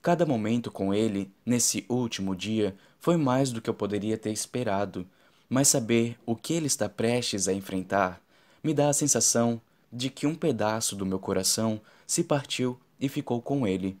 Cada 0.00 0.24
momento 0.24 0.70
com 0.70 0.94
ele, 0.94 1.30
nesse 1.44 1.84
último 1.86 2.34
dia, 2.34 2.74
foi 2.98 3.18
mais 3.18 3.52
do 3.52 3.60
que 3.60 3.68
eu 3.68 3.74
poderia 3.74 4.16
ter 4.16 4.32
esperado, 4.32 5.06
mas 5.50 5.68
saber 5.68 6.16
o 6.24 6.34
que 6.34 6.54
ele 6.54 6.66
está 6.66 6.88
prestes 6.88 7.46
a 7.46 7.52
enfrentar 7.52 8.22
me 8.64 8.72
dá 8.72 8.88
a 8.88 8.94
sensação 8.94 9.60
de 9.92 10.08
que 10.08 10.26
um 10.26 10.34
pedaço 10.34 10.96
do 10.96 11.04
meu 11.04 11.18
coração 11.18 11.78
se 12.06 12.22
partiu 12.22 12.78
e 13.00 13.08
ficou 13.08 13.42
com 13.42 13.66
ele. 13.66 13.98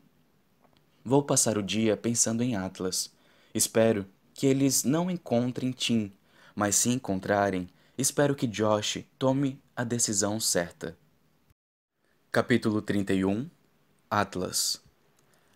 Vou 1.04 1.22
passar 1.22 1.58
o 1.58 1.62
dia 1.62 1.96
pensando 1.96 2.42
em 2.42 2.56
Atlas. 2.56 3.12
Espero 3.54 4.06
que 4.34 4.46
eles 4.46 4.84
não 4.84 5.10
encontrem 5.10 5.72
Tim, 5.72 6.12
mas 6.54 6.76
se 6.76 6.90
encontrarem, 6.90 7.68
espero 7.96 8.34
que 8.34 8.46
Josh 8.46 9.04
tome 9.18 9.60
a 9.74 9.84
decisão 9.84 10.38
certa. 10.38 10.96
Capítulo 12.30 12.82
31 12.82 13.48
Atlas 14.10 14.80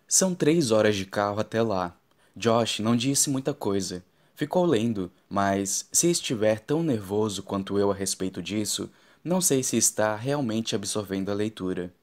São 0.07 0.33
três 0.33 0.71
horas 0.71 0.95
de 0.95 1.05
carro 1.05 1.39
até 1.39 1.61
lá. 1.61 1.95
Josh 2.35 2.79
não 2.79 2.95
disse 2.95 3.29
muita 3.29 3.53
coisa. 3.53 4.03
Ficou 4.35 4.65
lendo, 4.65 5.11
mas 5.29 5.87
se 5.91 6.09
estiver 6.09 6.59
tão 6.59 6.81
nervoso 6.81 7.43
quanto 7.43 7.77
eu 7.77 7.91
a 7.91 7.93
respeito 7.93 8.41
disso, 8.41 8.89
não 9.23 9.39
sei 9.39 9.61
se 9.61 9.77
está 9.77 10.15
realmente 10.15 10.75
absorvendo 10.75 11.29
a 11.29 11.35
leitura. 11.35 11.93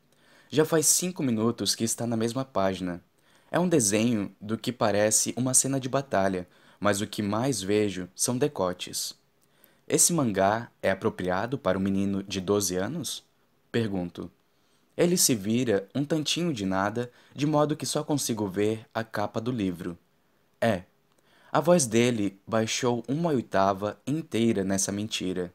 Já 0.50 0.64
faz 0.64 0.86
cinco 0.86 1.22
minutos 1.22 1.74
que 1.74 1.84
está 1.84 2.06
na 2.06 2.16
mesma 2.16 2.42
página. 2.42 3.04
É 3.50 3.60
um 3.60 3.68
desenho 3.68 4.34
do 4.40 4.56
que 4.56 4.72
parece 4.72 5.34
uma 5.36 5.52
cena 5.52 5.78
de 5.78 5.90
batalha, 5.90 6.48
mas 6.80 7.02
o 7.02 7.06
que 7.06 7.20
mais 7.20 7.60
vejo 7.60 8.08
são 8.14 8.38
decotes. 8.38 9.14
Esse 9.86 10.10
mangá 10.10 10.70
é 10.82 10.90
apropriado 10.90 11.58
para 11.58 11.76
um 11.76 11.80
menino 11.82 12.22
de 12.22 12.40
12 12.40 12.76
anos? 12.76 13.22
Pergunto. 13.70 14.30
Ele 14.96 15.18
se 15.18 15.34
vira 15.34 15.86
um 15.94 16.02
tantinho 16.02 16.52
de 16.52 16.64
nada, 16.64 17.10
de 17.34 17.46
modo 17.46 17.76
que 17.76 17.84
só 17.84 18.02
consigo 18.02 18.48
ver 18.48 18.86
a 18.92 19.04
capa 19.04 19.42
do 19.42 19.50
livro. 19.50 19.98
É. 20.60 20.84
A 21.52 21.60
voz 21.60 21.86
dele 21.86 22.40
baixou 22.46 23.04
uma 23.06 23.30
oitava 23.30 24.00
inteira 24.06 24.64
nessa 24.64 24.90
mentira. 24.90 25.52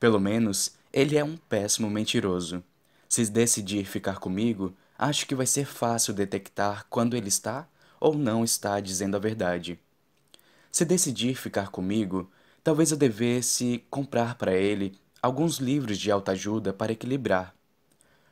Pelo 0.00 0.18
menos 0.18 0.76
ele 0.92 1.16
é 1.16 1.24
um 1.24 1.36
péssimo 1.36 1.88
mentiroso. 1.88 2.62
Se 3.08 3.24
decidir 3.30 3.86
ficar 3.86 4.18
comigo, 4.18 4.74
acho 4.98 5.26
que 5.26 5.34
vai 5.34 5.46
ser 5.46 5.66
fácil 5.66 6.12
detectar 6.12 6.86
quando 6.90 7.16
ele 7.16 7.28
está 7.28 7.66
ou 7.98 8.14
não 8.14 8.44
está 8.44 8.78
dizendo 8.80 9.16
a 9.16 9.20
verdade. 9.20 9.78
Se 10.70 10.84
decidir 10.84 11.34
ficar 11.34 11.70
comigo, 11.70 12.30
talvez 12.62 12.90
eu 12.90 12.96
devesse 12.96 13.84
comprar 13.90 14.36
para 14.36 14.52
ele 14.52 14.98
alguns 15.22 15.56
livros 15.56 15.98
de 15.98 16.10
autoajuda 16.10 16.72
para 16.72 16.92
equilibrar. 16.92 17.54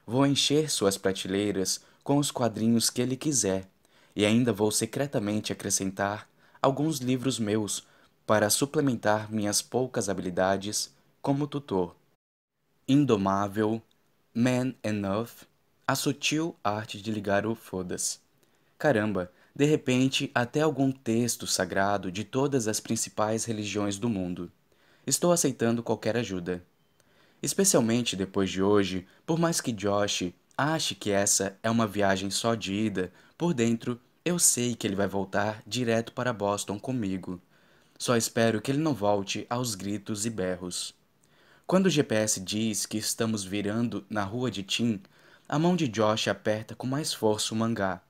Vou 0.07 0.27
encher 0.27 0.71
suas 0.71 0.97
prateleiras 0.97 1.81
com 2.05 2.19
os 2.19 2.31
quadrinhos 2.31 2.91
que 2.91 3.01
ele 3.01 3.17
quiser 3.17 3.69
e 4.15 4.25
ainda 4.25 4.53
vou 4.53 4.71
secretamente 4.71 5.53
acrescentar 5.53 6.29
alguns 6.63 6.99
livros 6.99 7.39
meus 7.39 7.87
para 8.27 8.51
suplementar 8.51 9.33
minhas 9.33 9.63
poucas 9.63 10.09
habilidades 10.09 10.95
como 11.21 11.47
tutor. 11.47 11.97
Indomável, 12.87 13.83
Man 14.39 14.75
Enough, 14.85 15.47
a 15.89 15.95
sutil 15.95 16.55
arte 16.63 17.01
de 17.01 17.11
ligar 17.11 17.47
o 17.47 17.55
foda-se. 17.55 18.19
Caramba, 18.77 19.33
de 19.55 19.65
repente 19.65 20.31
até 20.35 20.61
algum 20.61 20.93
texto 20.93 21.47
sagrado 21.47 22.13
de 22.13 22.23
todas 22.23 22.69
as 22.69 22.79
principais 22.79 23.47
religiões 23.47 23.97
do 23.97 24.11
mundo. 24.11 24.53
Estou 25.07 25.33
aceitando 25.33 25.83
qualquer 25.83 26.19
ajuda. 26.19 26.63
Especialmente 27.43 28.15
depois 28.15 28.51
de 28.51 28.63
hoje, 28.63 29.07
por 29.25 29.39
mais 29.39 29.59
que 29.59 29.73
Josh 29.73 30.35
ache 30.55 30.95
que 30.95 31.11
essa 31.11 31.59
é 31.63 31.71
uma 31.71 31.87
viagem 31.87 32.29
só 32.31 32.55
de 32.55 32.75
ida, 32.75 33.11
por 33.39 33.55
dentro 33.55 33.99
eu 34.23 34.39
sei 34.39 34.75
que 34.75 34.87
ele 34.87 34.95
vai 34.95 35.09
voltar 35.09 35.63
direto 35.67 36.13
para 36.13 36.35
Boston 36.35 36.79
comigo. 36.79 37.41
Só 37.99 38.15
espero 38.19 38.61
que 38.61 38.71
ele 38.71 38.81
não 38.81 38.93
volte 38.93 39.47
aos 39.49 39.75
gritos 39.75 40.27
e 40.27 40.31
berros. 40.31 40.95
Quando 41.67 41.87
o 41.87 41.91
GPS 41.91 42.39
diz 42.39 42.87
que 42.87 42.97
estamos 42.97 43.43
virando 43.43 44.07
na 44.09 44.23
rua 44.23 44.53
de 44.53 44.63
Tim, 44.63 45.03
a 45.49 45.59
mão 45.59 45.75
de 45.75 45.89
Josh 45.89 46.29
aperta 46.29 46.77
com 46.77 46.87
mais 46.87 47.13
força 47.13 47.53
o 47.53 47.57
mangá. 47.57 48.01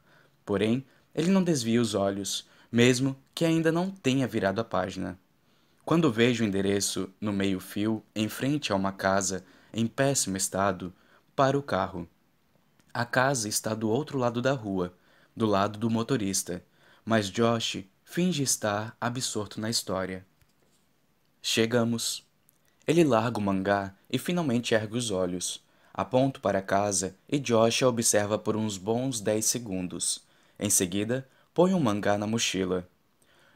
Porém, 0.45 0.85
ele 1.15 1.31
não 1.31 1.43
desvia 1.43 1.81
os 1.81 1.95
olhos, 1.95 2.47
mesmo 2.71 3.17
que 3.35 3.47
ainda 3.47 3.73
não 3.73 3.91
tenha 3.91 4.29
virado 4.29 4.61
a 4.61 4.65
página. 4.65 5.19
Quando 5.87 6.13
vejo 6.13 6.45
o 6.45 6.47
endereço 6.47 7.09
no 7.19 7.33
meio-fio, 7.33 8.05
em 8.15 8.29
frente 8.29 8.75
a 8.75 8.77
uma 8.77 8.93
casa 8.93 9.43
em 9.73 9.87
péssimo 9.87 10.37
estado, 10.37 10.93
paro 11.35 11.61
o 11.61 11.63
carro. 11.63 12.07
A 12.93 13.07
casa 13.07 13.49
está 13.49 13.73
do 13.73 13.89
outro 13.89 14.19
lado 14.19 14.43
da 14.43 14.53
rua, 14.53 14.93
do 15.35 15.47
lado 15.47 15.79
do 15.79 15.89
motorista, 15.89 16.63
mas 17.07 17.31
Josh 17.31 17.85
finge 18.05 18.43
estar 18.43 18.95
absorto 19.01 19.59
na 19.59 19.71
história. 19.71 20.27
Chegamos. 21.41 22.26
Ele 22.87 23.03
larga 23.03 23.39
o 23.39 23.43
mangá 23.43 23.93
e 24.09 24.17
finalmente 24.17 24.75
ergue 24.75 24.97
os 24.97 25.11
olhos. 25.11 25.61
Aponto 25.93 26.41
para 26.41 26.63
casa 26.63 27.17
e 27.29 27.39
Josh 27.39 27.83
a 27.83 27.89
observa 27.89 28.39
por 28.39 28.55
uns 28.57 28.77
bons 28.79 29.21
dez 29.21 29.47
segundos. 29.47 30.23
Em 30.59 30.71
seguida, 30.71 31.27
põe 31.53 31.73
o 31.73 31.79
um 31.79 31.81
mangá 31.81 32.17
na 32.17 32.27
mochila. 32.27 32.87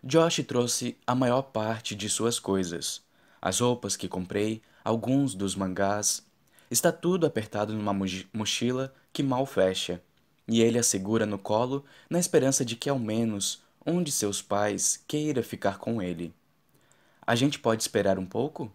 Josh 0.03 0.43
trouxe 0.43 0.97
a 1.07 1.15
maior 1.15 1.43
parte 1.43 1.95
de 1.95 2.09
suas 2.09 2.41
coisas. 2.41 3.03
As 3.41 3.61
roupas 3.61 3.97
que 3.97 4.09
comprei, 4.09 4.63
alguns 4.83 5.35
dos 5.35 5.55
mangás. 5.55 6.27
Está 6.71 6.91
tudo 6.91 7.27
apertado 7.27 7.73
numa 7.73 7.95
mochila 8.33 8.93
que 9.13 9.23
mal 9.23 9.45
fecha, 9.45 10.01
e 10.49 10.61
ele 10.61 10.79
a 10.79 10.83
segura 10.83 11.27
no 11.27 11.39
colo 11.39 11.85
na 12.09 12.19
esperança 12.19 12.65
de 12.65 12.77
que 12.77 12.89
ao 12.89 12.99
menos 12.99 13.63
um 13.87 14.03
de 14.03 14.11
seus 14.11 14.43
pais 14.43 15.03
queira 15.07 15.43
ficar 15.43 15.79
com 15.79 16.03
ele. 16.03 16.35
A 17.27 17.35
gente 17.35 17.59
pode 17.59 17.83
esperar 17.83 18.19
um 18.19 18.27
pouco? 18.27 18.73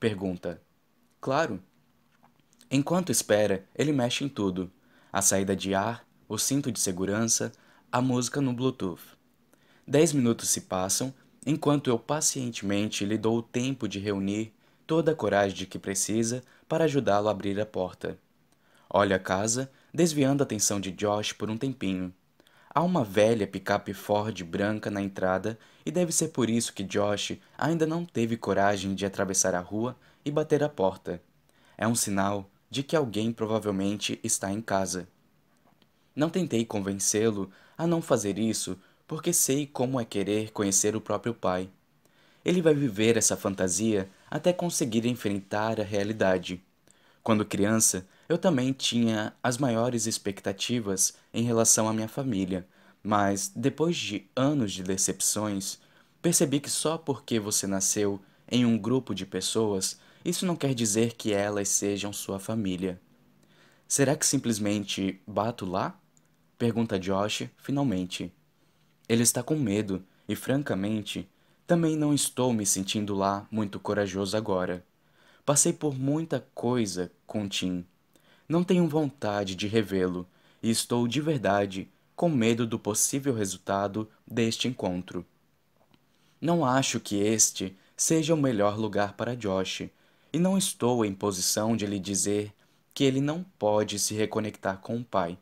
Pergunta. 0.00 0.62
Claro. 1.20 1.60
Enquanto 2.70 3.10
espera, 3.10 3.66
ele 3.74 3.92
mexe 3.92 4.24
em 4.24 4.28
tudo: 4.28 4.70
a 5.12 5.20
saída 5.20 5.56
de 5.56 5.74
ar, 5.74 6.06
o 6.28 6.38
cinto 6.38 6.70
de 6.70 6.78
segurança, 6.78 7.50
a 7.90 8.00
música 8.00 8.40
no 8.40 8.52
Bluetooth. 8.52 9.18
Dez 9.84 10.12
minutos 10.12 10.50
se 10.50 10.62
passam 10.62 11.12
enquanto 11.44 11.90
eu 11.90 11.98
pacientemente 11.98 13.04
lhe 13.04 13.18
dou 13.18 13.38
o 13.38 13.42
tempo 13.42 13.88
de 13.88 13.98
reunir 13.98 14.52
toda 14.86 15.12
a 15.12 15.16
coragem 15.16 15.56
de 15.56 15.66
que 15.66 15.78
precisa 15.78 16.44
para 16.68 16.84
ajudá-lo 16.84 17.26
a 17.28 17.32
abrir 17.32 17.58
a 17.58 17.66
porta. 17.66 18.16
Olho 18.88 19.16
a 19.16 19.18
casa, 19.18 19.68
desviando 19.92 20.42
a 20.42 20.44
atenção 20.44 20.78
de 20.78 20.92
Josh 20.92 21.32
por 21.32 21.50
um 21.50 21.56
tempinho. 21.56 22.14
Há 22.78 22.82
uma 22.84 23.02
velha 23.02 23.44
picape 23.44 23.92
Ford 23.92 24.40
branca 24.44 24.88
na 24.88 25.02
entrada 25.02 25.58
e 25.84 25.90
deve 25.90 26.12
ser 26.12 26.28
por 26.28 26.48
isso 26.48 26.72
que 26.72 26.84
Josh 26.84 27.36
ainda 27.58 27.84
não 27.84 28.04
teve 28.04 28.36
coragem 28.36 28.94
de 28.94 29.04
atravessar 29.04 29.52
a 29.52 29.58
rua 29.58 29.96
e 30.24 30.30
bater 30.30 30.62
a 30.62 30.68
porta. 30.68 31.20
É 31.76 31.88
um 31.88 31.96
sinal 31.96 32.48
de 32.70 32.84
que 32.84 32.94
alguém 32.94 33.32
provavelmente 33.32 34.20
está 34.22 34.52
em 34.52 34.60
casa. 34.60 35.08
Não 36.14 36.30
tentei 36.30 36.64
convencê-lo 36.64 37.50
a 37.76 37.84
não 37.84 38.00
fazer 38.00 38.38
isso 38.38 38.78
porque 39.08 39.32
sei 39.32 39.66
como 39.66 40.00
é 40.00 40.04
querer 40.04 40.52
conhecer 40.52 40.94
o 40.94 41.00
próprio 41.00 41.34
pai. 41.34 41.68
Ele 42.44 42.62
vai 42.62 42.74
viver 42.74 43.16
essa 43.16 43.36
fantasia 43.36 44.08
até 44.30 44.52
conseguir 44.52 45.04
enfrentar 45.04 45.80
a 45.80 45.84
realidade. 45.84 46.62
Quando 47.24 47.44
criança, 47.44 48.06
eu 48.28 48.36
também 48.36 48.72
tinha 48.72 49.34
as 49.42 49.56
maiores 49.56 50.06
expectativas 50.06 51.14
em 51.32 51.42
relação 51.42 51.88
à 51.88 51.94
minha 51.94 52.08
família, 52.08 52.68
mas 53.02 53.50
depois 53.56 53.96
de 53.96 54.28
anos 54.36 54.72
de 54.72 54.82
decepções, 54.82 55.78
percebi 56.20 56.60
que 56.60 56.68
só 56.68 56.98
porque 56.98 57.40
você 57.40 57.66
nasceu 57.66 58.20
em 58.50 58.66
um 58.66 58.76
grupo 58.76 59.14
de 59.14 59.24
pessoas, 59.24 59.98
isso 60.24 60.44
não 60.44 60.56
quer 60.56 60.74
dizer 60.74 61.14
que 61.14 61.32
elas 61.32 61.70
sejam 61.70 62.12
sua 62.12 62.38
família. 62.38 63.00
Será 63.86 64.14
que 64.14 64.26
simplesmente 64.26 65.22
bato 65.26 65.64
lá? 65.64 65.98
Pergunta 66.58 66.98
Josh, 66.98 67.48
finalmente. 67.56 68.30
Ele 69.08 69.22
está 69.22 69.42
com 69.42 69.56
medo 69.56 70.04
e, 70.28 70.36
francamente, 70.36 71.26
também 71.66 71.96
não 71.96 72.12
estou 72.12 72.52
me 72.52 72.66
sentindo 72.66 73.14
lá 73.14 73.46
muito 73.50 73.80
corajoso 73.80 74.36
agora. 74.36 74.84
Passei 75.46 75.72
por 75.72 75.98
muita 75.98 76.46
coisa 76.54 77.10
com 77.26 77.48
Tim 77.48 77.86
não 78.48 78.64
tenho 78.64 78.88
vontade 78.88 79.54
de 79.54 79.66
revê-lo 79.66 80.26
e 80.62 80.70
estou 80.70 81.06
de 81.06 81.20
verdade 81.20 81.88
com 82.16 82.28
medo 82.28 82.66
do 82.66 82.78
possível 82.78 83.34
resultado 83.34 84.08
deste 84.26 84.66
encontro. 84.66 85.24
Não 86.40 86.64
acho 86.64 86.98
que 86.98 87.16
este 87.16 87.76
seja 87.96 88.32
o 88.32 88.36
melhor 88.36 88.78
lugar 88.78 89.14
para 89.14 89.36
Josh, 89.36 89.88
e 90.32 90.38
não 90.38 90.56
estou 90.56 91.04
em 91.04 91.12
posição 91.12 91.76
de 91.76 91.86
lhe 91.86 91.98
dizer 91.98 92.52
que 92.94 93.04
ele 93.04 93.20
não 93.20 93.44
pode 93.58 93.98
se 93.98 94.14
reconectar 94.14 94.78
com 94.78 94.96
o 94.96 95.04
pai. 95.04 95.38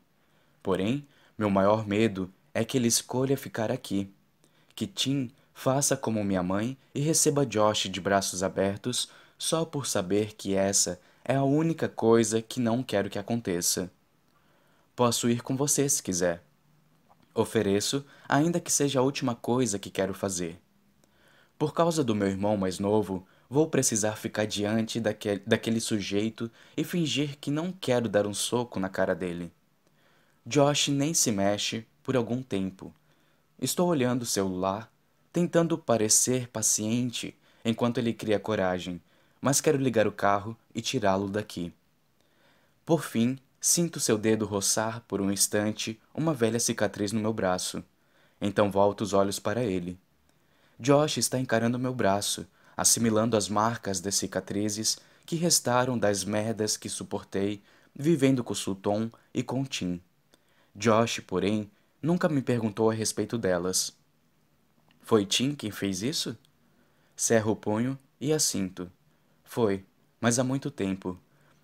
Porém, 0.63 1.05
meu 1.37 1.49
maior 1.49 1.87
medo 1.87 2.31
é 2.53 2.63
que 2.63 2.77
ele 2.77 2.87
escolha 2.87 3.37
ficar 3.37 3.71
aqui. 3.71 4.09
Que 4.75 4.87
Tim 4.87 5.29
faça 5.53 5.97
como 5.97 6.23
minha 6.23 6.41
mãe 6.41 6.77
e 6.93 6.99
receba 6.99 7.45
Josh 7.45 7.89
de 7.89 7.99
braços 7.99 8.43
abertos 8.43 9.09
só 9.37 9.65
por 9.65 9.85
saber 9.85 10.35
que 10.35 10.55
essa 10.55 10.99
é 11.29 11.35
a 11.35 11.43
única 11.43 11.89
coisa 11.89 12.41
que 12.41 12.57
não 12.57 12.81
quero 12.81 13.09
que 13.09 13.19
aconteça. 13.19 13.91
Posso 14.95 15.29
ir 15.29 15.41
com 15.41 15.57
você 15.57 15.87
se 15.89 16.01
quiser. 16.01 16.41
Ofereço, 17.35 18.05
ainda 18.29 18.61
que 18.61 18.71
seja 18.71 19.01
a 19.01 19.03
última 19.03 19.35
coisa 19.35 19.77
que 19.77 19.89
quero 19.89 20.13
fazer. 20.13 20.57
Por 21.59 21.73
causa 21.73 22.01
do 22.01 22.15
meu 22.15 22.29
irmão 22.29 22.55
mais 22.55 22.79
novo, 22.79 23.27
vou 23.49 23.69
precisar 23.69 24.13
ficar 24.13 24.45
diante 24.45 25.01
daquele, 25.01 25.43
daquele 25.45 25.81
sujeito 25.81 26.49
e 26.77 26.83
fingir 26.85 27.37
que 27.41 27.51
não 27.51 27.73
quero 27.73 28.07
dar 28.07 28.25
um 28.25 28.33
soco 28.33 28.79
na 28.79 28.87
cara 28.87 29.13
dele. 29.13 29.51
Josh 30.45 30.87
nem 30.87 31.13
se 31.13 31.29
mexe 31.29 31.85
por 32.03 32.15
algum 32.15 32.41
tempo. 32.41 32.93
Estou 33.61 33.89
olhando 33.89 34.21
o 34.21 34.25
celular, 34.25 34.89
tentando 35.33 35.77
parecer 35.77 36.47
paciente 36.47 37.37
enquanto 37.65 37.97
ele 37.97 38.13
cria 38.13 38.39
coragem, 38.39 39.01
mas 39.41 39.61
quero 39.61 39.77
ligar 39.77 40.07
o 40.07 40.11
carro 40.11 40.57
e 40.73 40.81
tirá-lo 40.81 41.29
daqui. 41.29 41.73
Por 42.85 43.03
fim, 43.03 43.37
sinto 43.59 43.99
seu 43.99 44.17
dedo 44.17 44.45
roçar 44.45 45.01
por 45.07 45.19
um 45.21 45.31
instante 45.31 45.99
uma 46.13 46.33
velha 46.33 46.59
cicatriz 46.59 47.11
no 47.11 47.19
meu 47.19 47.33
braço. 47.33 47.83
Então 48.39 48.71
volto 48.71 49.01
os 49.01 49.13
olhos 49.13 49.39
para 49.39 49.63
ele. 49.63 49.97
Josh 50.79 51.17
está 51.17 51.39
encarando 51.39 51.79
meu 51.79 51.93
braço, 51.93 52.45
assimilando 52.75 53.35
as 53.35 53.49
marcas 53.49 53.99
das 53.99 54.15
cicatrizes 54.15 54.97
que 55.25 55.35
restaram 55.35 55.97
das 55.97 56.23
merdas 56.23 56.77
que 56.77 56.87
suportei 56.87 57.61
vivendo 57.93 58.43
com 58.43 58.53
Sulton 58.53 59.09
e 59.33 59.41
com 59.41 59.65
Tim. 59.65 59.99
Josh, 60.75 61.19
porém, 61.21 61.69
nunca 62.01 62.29
me 62.29 62.41
perguntou 62.41 62.91
a 62.91 62.93
respeito 62.93 63.37
delas. 63.37 63.91
Foi 65.01 65.25
Tim 65.25 65.55
quem 65.55 65.71
fez 65.71 66.03
isso? 66.03 66.37
Cerro 67.15 67.53
o 67.53 67.55
punho 67.55 67.97
e 68.21 68.31
assinto. 68.31 68.91
Foi, 69.47 69.85
mas 70.19 70.37
há 70.37 70.43
muito 70.43 70.69
tempo. 70.69 71.17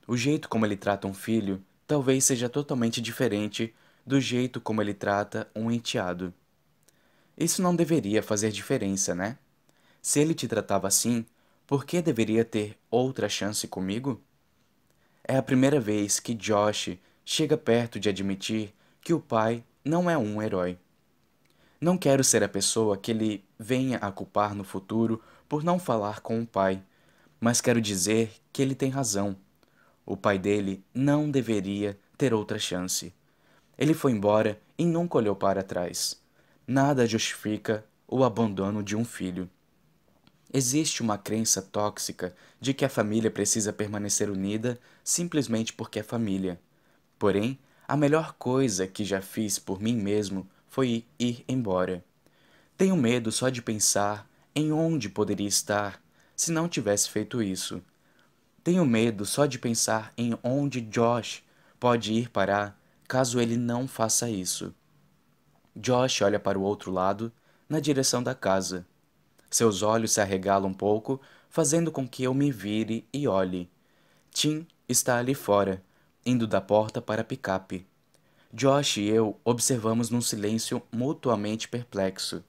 O 0.07 0.15
jeito 0.15 0.47
como 0.47 0.65
ele 0.65 0.77
trata 0.77 1.05
um 1.05 1.13
filho 1.13 1.61
talvez 1.85 2.23
seja 2.23 2.47
totalmente 2.47 3.01
diferente 3.01 3.75
do 4.05 4.21
jeito 4.21 4.61
como 4.61 4.81
ele 4.81 4.93
trata 4.93 5.49
um 5.53 5.69
enteado. 5.69 6.33
Isso 7.37 7.61
não 7.61 7.75
deveria 7.75 8.23
fazer 8.23 8.51
diferença, 8.51 9.13
né? 9.13 9.37
Se 10.01 10.19
ele 10.19 10.33
te 10.33 10.47
tratava 10.47 10.87
assim, 10.87 11.25
por 11.67 11.85
que 11.85 12.01
deveria 12.01 12.45
ter 12.45 12.77
outra 12.89 13.27
chance 13.27 13.67
comigo? 13.67 14.21
É 15.23 15.35
a 15.35 15.43
primeira 15.43 15.79
vez 15.79 16.21
que 16.21 16.33
Josh 16.33 16.97
chega 17.25 17.57
perto 17.57 17.99
de 17.99 18.07
admitir 18.07 18.73
que 19.01 19.13
o 19.13 19.19
pai 19.19 19.63
não 19.83 20.09
é 20.09 20.17
um 20.17 20.41
herói. 20.41 20.77
Não 21.81 21.97
quero 21.97 22.23
ser 22.23 22.43
a 22.43 22.49
pessoa 22.49 22.97
que 22.97 23.11
ele 23.11 23.43
venha 23.59 23.97
a 23.97 24.09
culpar 24.09 24.55
no 24.55 24.63
futuro 24.63 25.21
por 25.49 25.63
não 25.63 25.77
falar 25.77 26.21
com 26.21 26.41
o 26.41 26.47
pai, 26.47 26.81
mas 27.43 27.59
quero 27.59 27.81
dizer 27.81 28.31
que 28.53 28.61
ele 28.61 28.73
tem 28.73 28.89
razão. 28.89 29.35
O 30.05 30.15
pai 30.15 30.39
dele 30.39 30.81
não 30.93 31.29
deveria 31.29 31.99
ter 32.17 32.33
outra 32.33 32.57
chance. 32.57 33.13
Ele 33.77 33.93
foi 33.93 34.13
embora 34.13 34.57
e 34.77 34.85
nunca 34.85 35.17
olhou 35.17 35.35
para 35.35 35.61
trás. 35.61 36.17
Nada 36.65 37.05
justifica 37.05 37.83
o 38.07 38.23
abandono 38.23 38.81
de 38.81 38.95
um 38.95 39.03
filho. 39.03 39.49
Existe 40.53 41.01
uma 41.01 41.17
crença 41.17 41.61
tóxica 41.61 42.33
de 42.61 42.73
que 42.73 42.85
a 42.85 42.89
família 42.89 43.29
precisa 43.29 43.73
permanecer 43.73 44.29
unida 44.29 44.79
simplesmente 45.03 45.73
porque 45.73 45.99
é 45.99 46.03
família. 46.03 46.57
Porém, 47.19 47.59
a 47.85 47.97
melhor 47.97 48.35
coisa 48.39 48.87
que 48.87 49.03
já 49.03 49.19
fiz 49.19 49.59
por 49.59 49.81
mim 49.81 49.97
mesmo 49.97 50.47
foi 50.69 51.05
ir 51.19 51.43
embora. 51.45 52.05
Tenho 52.77 52.95
medo 52.95 53.33
só 53.33 53.49
de 53.49 53.61
pensar 53.61 54.25
em 54.55 54.71
onde 54.71 55.09
poderia 55.09 55.49
estar 55.49 56.01
se 56.43 56.51
não 56.51 56.67
tivesse 56.67 57.09
feito 57.09 57.41
isso. 57.41 57.81
Tenho 58.63 58.85
medo 58.85 59.25
só 59.25 59.45
de 59.45 59.57
pensar 59.57 60.11
em 60.17 60.37
onde 60.43 60.81
Josh 60.81 61.41
pode 61.79 62.13
ir 62.13 62.29
parar 62.29 62.77
caso 63.07 63.39
ele 63.39 63.55
não 63.55 63.87
faça 63.87 64.29
isso. 64.29 64.73
Josh 65.75 66.21
olha 66.21 66.39
para 66.39 66.59
o 66.59 66.61
outro 66.61 66.91
lado, 66.91 67.31
na 67.67 67.79
direção 67.79 68.21
da 68.21 68.35
casa. 68.35 68.85
Seus 69.49 69.81
olhos 69.81 70.11
se 70.11 70.21
arregalam 70.21 70.69
um 70.69 70.73
pouco, 70.73 71.21
fazendo 71.49 71.91
com 71.91 72.07
que 72.07 72.23
eu 72.23 72.33
me 72.33 72.51
vire 72.51 73.07
e 73.13 73.27
olhe. 73.27 73.69
Tim 74.31 74.67
está 74.87 75.17
ali 75.17 75.33
fora, 75.33 75.83
indo 76.25 76.45
da 76.45 76.59
porta 76.59 77.01
para 77.01 77.21
a 77.21 77.25
picape. 77.25 77.87
Josh 78.51 78.97
e 78.97 79.07
eu 79.07 79.39
observamos 79.45 80.09
num 80.09 80.21
silêncio 80.21 80.81
mutuamente 80.91 81.67
perplexo. 81.67 82.43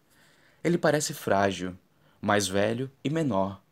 Ele 0.63 0.79
parece 0.79 1.15
frágil, 1.15 1.77
mais 2.21 2.49
velho 2.49 2.91
e 3.03 3.11
menor, 3.11 3.64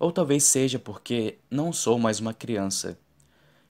ou 0.00 0.10
talvez 0.10 0.44
seja 0.44 0.78
porque 0.78 1.38
não 1.50 1.74
sou 1.74 1.98
mais 1.98 2.20
uma 2.20 2.32
criança. 2.32 2.98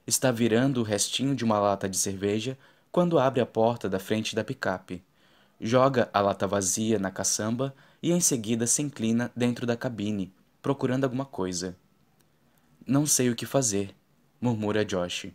Está 0.07 0.31
virando 0.31 0.79
o 0.79 0.83
restinho 0.83 1.35
de 1.35 1.43
uma 1.43 1.59
lata 1.59 1.89
de 1.89 1.97
cerveja 1.97 2.57
quando 2.89 3.19
abre 3.19 3.41
a 3.41 3.45
porta 3.45 3.89
da 3.89 3.99
frente 3.99 4.33
da 4.33 4.41
picape. 4.41 5.03
Joga 5.59 6.09
a 6.13 6.21
lata 6.21 6.47
vazia 6.47 6.97
na 6.97 7.11
caçamba 7.11 7.75
e 8.01 8.13
em 8.13 8.21
seguida 8.21 8.65
se 8.65 8.81
inclina 8.81 9.29
dentro 9.35 9.65
da 9.65 9.75
cabine, 9.75 10.33
procurando 10.61 11.03
alguma 11.03 11.25
coisa. 11.25 11.75
Não 12.87 13.05
sei 13.05 13.29
o 13.29 13.35
que 13.35 13.45
fazer, 13.45 13.93
murmura 14.39 14.85
Josh. 14.85 15.27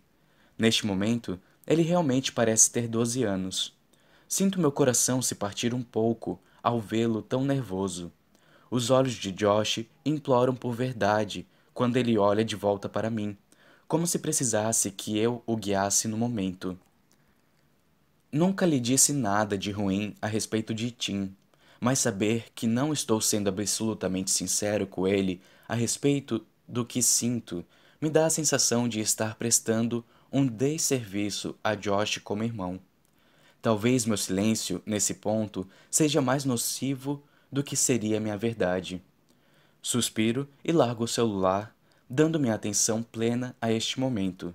Neste 0.58 0.86
momento, 0.86 1.38
ele 1.66 1.82
realmente 1.82 2.32
parece 2.32 2.70
ter 2.70 2.88
doze 2.88 3.22
anos. 3.22 3.76
Sinto 4.26 4.58
meu 4.58 4.72
coração 4.72 5.20
se 5.20 5.34
partir 5.34 5.74
um 5.74 5.82
pouco 5.82 6.40
ao 6.62 6.80
vê-lo 6.80 7.20
tão 7.20 7.44
nervoso. 7.44 8.10
Os 8.70 8.90
olhos 8.90 9.14
de 9.14 9.30
Josh 9.30 9.84
imploram 10.04 10.54
por 10.54 10.74
verdade 10.74 11.46
quando 11.72 11.96
ele 11.96 12.18
olha 12.18 12.44
de 12.44 12.56
volta 12.56 12.88
para 12.88 13.10
mim, 13.10 13.36
como 13.86 14.06
se 14.06 14.18
precisasse 14.18 14.90
que 14.90 15.18
eu 15.18 15.42
o 15.46 15.56
guiasse 15.56 16.08
no 16.08 16.16
momento. 16.16 16.78
Nunca 18.32 18.66
lhe 18.66 18.80
disse 18.80 19.12
nada 19.12 19.56
de 19.56 19.70
ruim 19.70 20.14
a 20.20 20.26
respeito 20.26 20.74
de 20.74 20.90
Tim, 20.90 21.34
mas 21.80 21.98
saber 21.98 22.46
que 22.54 22.66
não 22.66 22.92
estou 22.92 23.20
sendo 23.20 23.48
absolutamente 23.48 24.30
sincero 24.30 24.86
com 24.86 25.06
ele 25.06 25.40
a 25.68 25.74
respeito 25.74 26.44
do 26.66 26.84
que 26.84 27.02
sinto 27.02 27.64
me 28.00 28.10
dá 28.10 28.26
a 28.26 28.30
sensação 28.30 28.88
de 28.88 29.00
estar 29.00 29.36
prestando 29.36 30.04
um 30.30 30.46
desserviço 30.46 31.56
a 31.62 31.74
Josh 31.74 32.18
como 32.18 32.44
irmão. 32.44 32.78
Talvez 33.62 34.04
meu 34.04 34.16
silêncio, 34.16 34.82
nesse 34.84 35.14
ponto, 35.14 35.66
seja 35.90 36.20
mais 36.20 36.44
nocivo 36.44 37.22
do 37.50 37.62
que 37.62 37.76
seria 37.76 38.20
minha 38.20 38.36
verdade. 38.36 39.02
Suspiro 39.80 40.48
e 40.64 40.72
largo 40.72 41.04
o 41.04 41.08
celular, 41.08 41.74
dando 42.08 42.40
minha 42.40 42.54
atenção 42.54 43.02
plena 43.02 43.56
a 43.60 43.70
este 43.70 44.00
momento. 44.00 44.54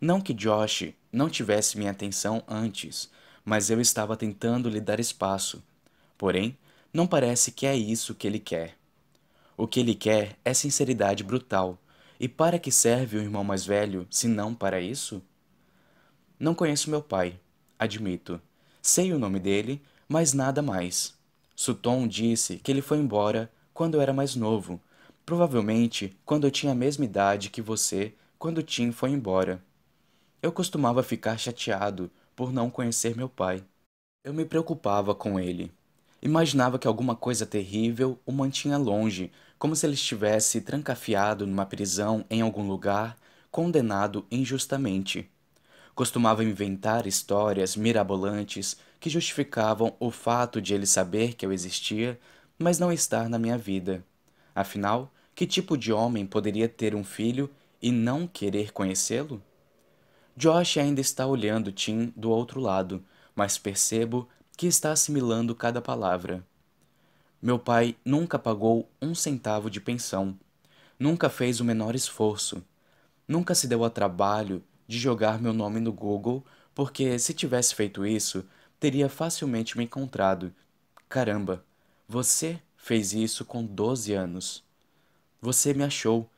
Não 0.00 0.20
que 0.20 0.34
Josh 0.34 0.92
não 1.12 1.28
tivesse 1.28 1.78
minha 1.78 1.90
atenção 1.90 2.42
antes, 2.48 3.10
mas 3.44 3.70
eu 3.70 3.80
estava 3.80 4.16
tentando 4.16 4.68
lhe 4.68 4.80
dar 4.80 5.00
espaço. 5.00 5.62
Porém, 6.16 6.56
não 6.92 7.06
parece 7.06 7.52
que 7.52 7.66
é 7.66 7.76
isso 7.76 8.14
que 8.14 8.26
ele 8.26 8.38
quer. 8.38 8.76
O 9.56 9.66
que 9.66 9.80
ele 9.80 9.94
quer 9.94 10.36
é 10.44 10.52
sinceridade 10.52 11.22
brutal. 11.22 11.78
E 12.18 12.28
para 12.28 12.58
que 12.58 12.70
serve 12.70 13.18
o 13.18 13.20
irmão 13.20 13.44
mais 13.44 13.66
velho, 13.66 14.06
se 14.10 14.28
não 14.28 14.54
para 14.54 14.80
isso? 14.80 15.22
Não 16.38 16.54
conheço 16.54 16.90
meu 16.90 17.02
pai, 17.02 17.38
admito. 17.78 18.40
Sei 18.80 19.12
o 19.12 19.18
nome 19.18 19.38
dele, 19.38 19.82
mas 20.08 20.32
nada 20.32 20.62
mais. 20.62 21.14
Sutton 21.56 22.06
disse 22.08 22.56
que 22.56 22.70
ele 22.70 22.82
foi 22.82 22.98
embora 22.98 23.50
quando 23.72 23.94
eu 23.94 24.00
era 24.00 24.12
mais 24.12 24.34
novo, 24.34 24.80
provavelmente 25.24 26.16
quando 26.24 26.46
eu 26.46 26.50
tinha 26.50 26.72
a 26.72 26.76
mesma 26.76 27.04
idade 27.04 27.50
que 27.50 27.62
você 27.62 28.14
quando 28.38 28.62
Tim 28.62 28.92
foi 28.92 29.10
embora. 29.10 29.62
Eu 30.42 30.52
costumava 30.52 31.02
ficar 31.02 31.38
chateado 31.38 32.10
por 32.36 32.52
não 32.52 32.68
conhecer 32.68 33.16
meu 33.16 33.28
pai. 33.28 33.64
Eu 34.22 34.34
me 34.34 34.44
preocupava 34.44 35.14
com 35.14 35.38
ele. 35.40 35.72
Imaginava 36.20 36.78
que 36.78 36.86
alguma 36.86 37.14
coisa 37.14 37.46
terrível 37.46 38.18
o 38.26 38.32
mantinha 38.32 38.76
longe, 38.76 39.30
como 39.58 39.76
se 39.76 39.86
ele 39.86 39.94
estivesse 39.94 40.60
trancafiado 40.60 41.46
numa 41.46 41.66
prisão 41.66 42.24
em 42.30 42.40
algum 42.40 42.66
lugar, 42.66 43.16
condenado 43.50 44.26
injustamente. 44.30 45.30
Costumava 45.94 46.42
inventar 46.42 47.06
histórias 47.06 47.76
mirabolantes 47.76 48.76
que 49.04 49.10
justificavam 49.10 49.94
o 50.00 50.10
fato 50.10 50.62
de 50.62 50.72
ele 50.72 50.86
saber 50.86 51.34
que 51.34 51.44
eu 51.44 51.52
existia, 51.52 52.18
mas 52.58 52.78
não 52.78 52.90
estar 52.90 53.28
na 53.28 53.38
minha 53.38 53.58
vida. 53.58 54.02
Afinal, 54.54 55.12
que 55.34 55.46
tipo 55.46 55.76
de 55.76 55.92
homem 55.92 56.24
poderia 56.24 56.70
ter 56.70 56.94
um 56.94 57.04
filho 57.04 57.50
e 57.82 57.92
não 57.92 58.26
querer 58.26 58.72
conhecê-lo? 58.72 59.42
Josh 60.34 60.78
ainda 60.78 61.02
está 61.02 61.26
olhando 61.26 61.70
Tim 61.70 62.14
do 62.16 62.30
outro 62.30 62.58
lado, 62.58 63.04
mas 63.36 63.58
percebo 63.58 64.26
que 64.56 64.66
está 64.66 64.90
assimilando 64.90 65.54
cada 65.54 65.82
palavra. 65.82 66.42
Meu 67.42 67.58
pai 67.58 67.94
nunca 68.06 68.38
pagou 68.38 68.88
um 69.02 69.14
centavo 69.14 69.68
de 69.68 69.82
pensão, 69.82 70.34
nunca 70.98 71.28
fez 71.28 71.60
o 71.60 71.64
menor 71.64 71.94
esforço, 71.94 72.64
nunca 73.28 73.54
se 73.54 73.68
deu 73.68 73.84
ao 73.84 73.90
trabalho 73.90 74.64
de 74.88 74.98
jogar 74.98 75.38
meu 75.42 75.52
nome 75.52 75.78
no 75.78 75.92
Google, 75.92 76.42
porque 76.74 77.18
se 77.18 77.34
tivesse 77.34 77.74
feito 77.74 78.06
isso, 78.06 78.46
teria 78.84 79.08
facilmente 79.08 79.78
me 79.78 79.84
encontrado. 79.84 80.52
Caramba, 81.08 81.64
você 82.06 82.60
fez 82.76 83.14
isso 83.14 83.42
com 83.42 83.64
12 83.64 84.12
anos. 84.12 84.62
Você 85.40 85.72
me 85.72 85.82
achou, 85.82 86.28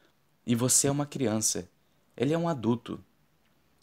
e 0.46 0.54
você 0.54 0.86
é 0.86 0.90
uma 0.92 1.06
criança. 1.06 1.68
Ele 2.16 2.32
é 2.32 2.38
um 2.38 2.48
adulto. 2.48 3.02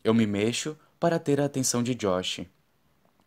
Eu 0.01 0.13
me 0.13 0.25
mexo 0.25 0.77
para 0.97 1.19
ter 1.19 1.41
a 1.41 1.45
atenção 1.45 1.83
de 1.83 1.93
Josh. 1.93 2.45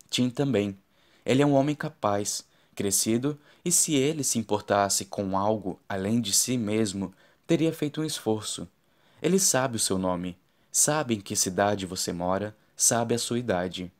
Tim 0.09 0.31
também. 0.31 0.75
Ele 1.23 1.43
é 1.43 1.45
um 1.45 1.53
homem 1.53 1.75
capaz, 1.75 2.43
crescido, 2.73 3.39
e 3.63 3.71
se 3.71 3.93
ele 3.93 4.23
se 4.23 4.39
importasse 4.39 5.05
com 5.05 5.37
algo 5.37 5.79
além 5.87 6.19
de 6.19 6.33
si 6.33 6.57
mesmo, 6.57 7.13
teria 7.45 7.71
feito 7.71 8.01
um 8.01 8.05
esforço. 8.05 8.67
Ele 9.21 9.37
sabe 9.37 9.75
o 9.75 9.79
seu 9.79 9.99
nome, 9.99 10.35
sabe 10.71 11.13
em 11.13 11.21
que 11.21 11.35
cidade 11.35 11.85
você 11.85 12.11
mora, 12.11 12.57
sabe 12.75 13.13
a 13.13 13.19
sua 13.19 13.37
idade. 13.37 13.91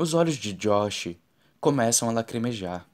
Os 0.00 0.14
olhos 0.14 0.36
de 0.36 0.54
Josh 0.54 1.14
começam 1.60 2.08
a 2.08 2.12
lacrimejar. 2.12 2.88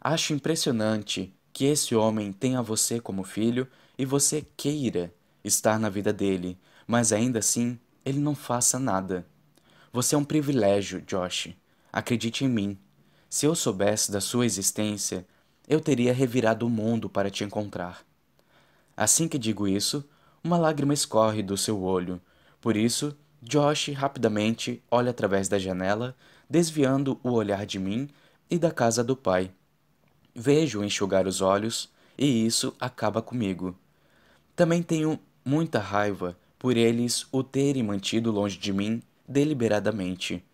Acho 0.00 0.32
impressionante 0.32 1.32
que 1.52 1.66
esse 1.66 1.94
homem 1.94 2.32
tenha 2.32 2.60
você 2.60 2.98
como 2.98 3.22
filho 3.22 3.68
e 3.96 4.04
você 4.04 4.44
queira 4.56 5.14
estar 5.44 5.78
na 5.78 5.88
vida 5.88 6.12
dele, 6.12 6.58
mas 6.84 7.12
ainda 7.12 7.38
assim 7.38 7.78
ele 8.04 8.18
não 8.18 8.34
faça 8.34 8.76
nada. 8.76 9.24
Você 9.92 10.16
é 10.16 10.18
um 10.18 10.24
privilégio, 10.24 11.00
Josh. 11.00 11.50
Acredite 11.92 12.44
em 12.44 12.48
mim. 12.48 12.76
Se 13.30 13.46
eu 13.46 13.54
soubesse 13.54 14.10
da 14.10 14.20
sua 14.20 14.44
existência, 14.44 15.24
eu 15.68 15.80
teria 15.80 16.12
revirado 16.12 16.66
o 16.66 16.68
mundo 16.68 17.08
para 17.08 17.30
te 17.30 17.44
encontrar. 17.44 18.04
Assim 18.96 19.28
que 19.28 19.38
digo 19.38 19.68
isso, 19.68 20.04
uma 20.42 20.58
lágrima 20.58 20.92
escorre 20.92 21.40
do 21.40 21.56
seu 21.56 21.80
olho. 21.80 22.20
Por 22.60 22.76
isso, 22.76 23.16
Josh 23.48 23.90
rapidamente 23.90 24.82
olha 24.90 25.10
através 25.10 25.48
da 25.48 25.56
janela, 25.56 26.16
desviando 26.50 27.20
o 27.22 27.30
olhar 27.30 27.64
de 27.64 27.78
mim 27.78 28.08
e 28.50 28.58
da 28.58 28.72
casa 28.72 29.04
do 29.04 29.14
pai. 29.14 29.52
Vejo 30.34 30.82
enxugar 30.82 31.28
os 31.28 31.40
olhos 31.40 31.88
e 32.18 32.44
isso 32.44 32.74
acaba 32.80 33.22
comigo. 33.22 33.78
Também 34.56 34.82
tenho 34.82 35.16
muita 35.44 35.78
raiva 35.78 36.36
por 36.58 36.76
eles 36.76 37.24
o 37.30 37.44
terem 37.44 37.84
mantido 37.84 38.32
longe 38.32 38.58
de 38.58 38.72
mim 38.72 39.00
deliberadamente. 39.28 40.44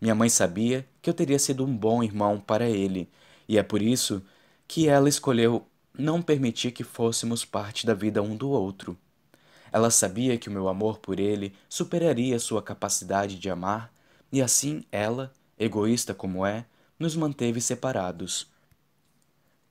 Minha 0.00 0.14
mãe 0.16 0.28
sabia 0.28 0.84
que 1.00 1.08
eu 1.08 1.14
teria 1.14 1.38
sido 1.38 1.64
um 1.64 1.76
bom 1.76 2.02
irmão 2.02 2.40
para 2.40 2.68
ele, 2.68 3.08
e 3.48 3.56
é 3.56 3.62
por 3.62 3.80
isso 3.80 4.20
que 4.66 4.88
ela 4.88 5.08
escolheu 5.08 5.64
não 5.96 6.20
permitir 6.20 6.72
que 6.72 6.82
fôssemos 6.82 7.44
parte 7.44 7.86
da 7.86 7.94
vida 7.94 8.20
um 8.20 8.34
do 8.34 8.50
outro. 8.50 8.98
Ela 9.72 9.90
sabia 9.90 10.36
que 10.36 10.48
o 10.48 10.52
meu 10.52 10.68
amor 10.68 10.98
por 10.98 11.18
ele 11.18 11.54
superaria 11.68 12.38
sua 12.38 12.62
capacidade 12.62 13.38
de 13.38 13.48
amar, 13.48 13.92
e 14.30 14.42
assim 14.42 14.84
ela, 14.92 15.32
egoísta 15.58 16.12
como 16.12 16.44
é, 16.44 16.66
nos 16.98 17.16
manteve 17.16 17.60
separados. 17.60 18.50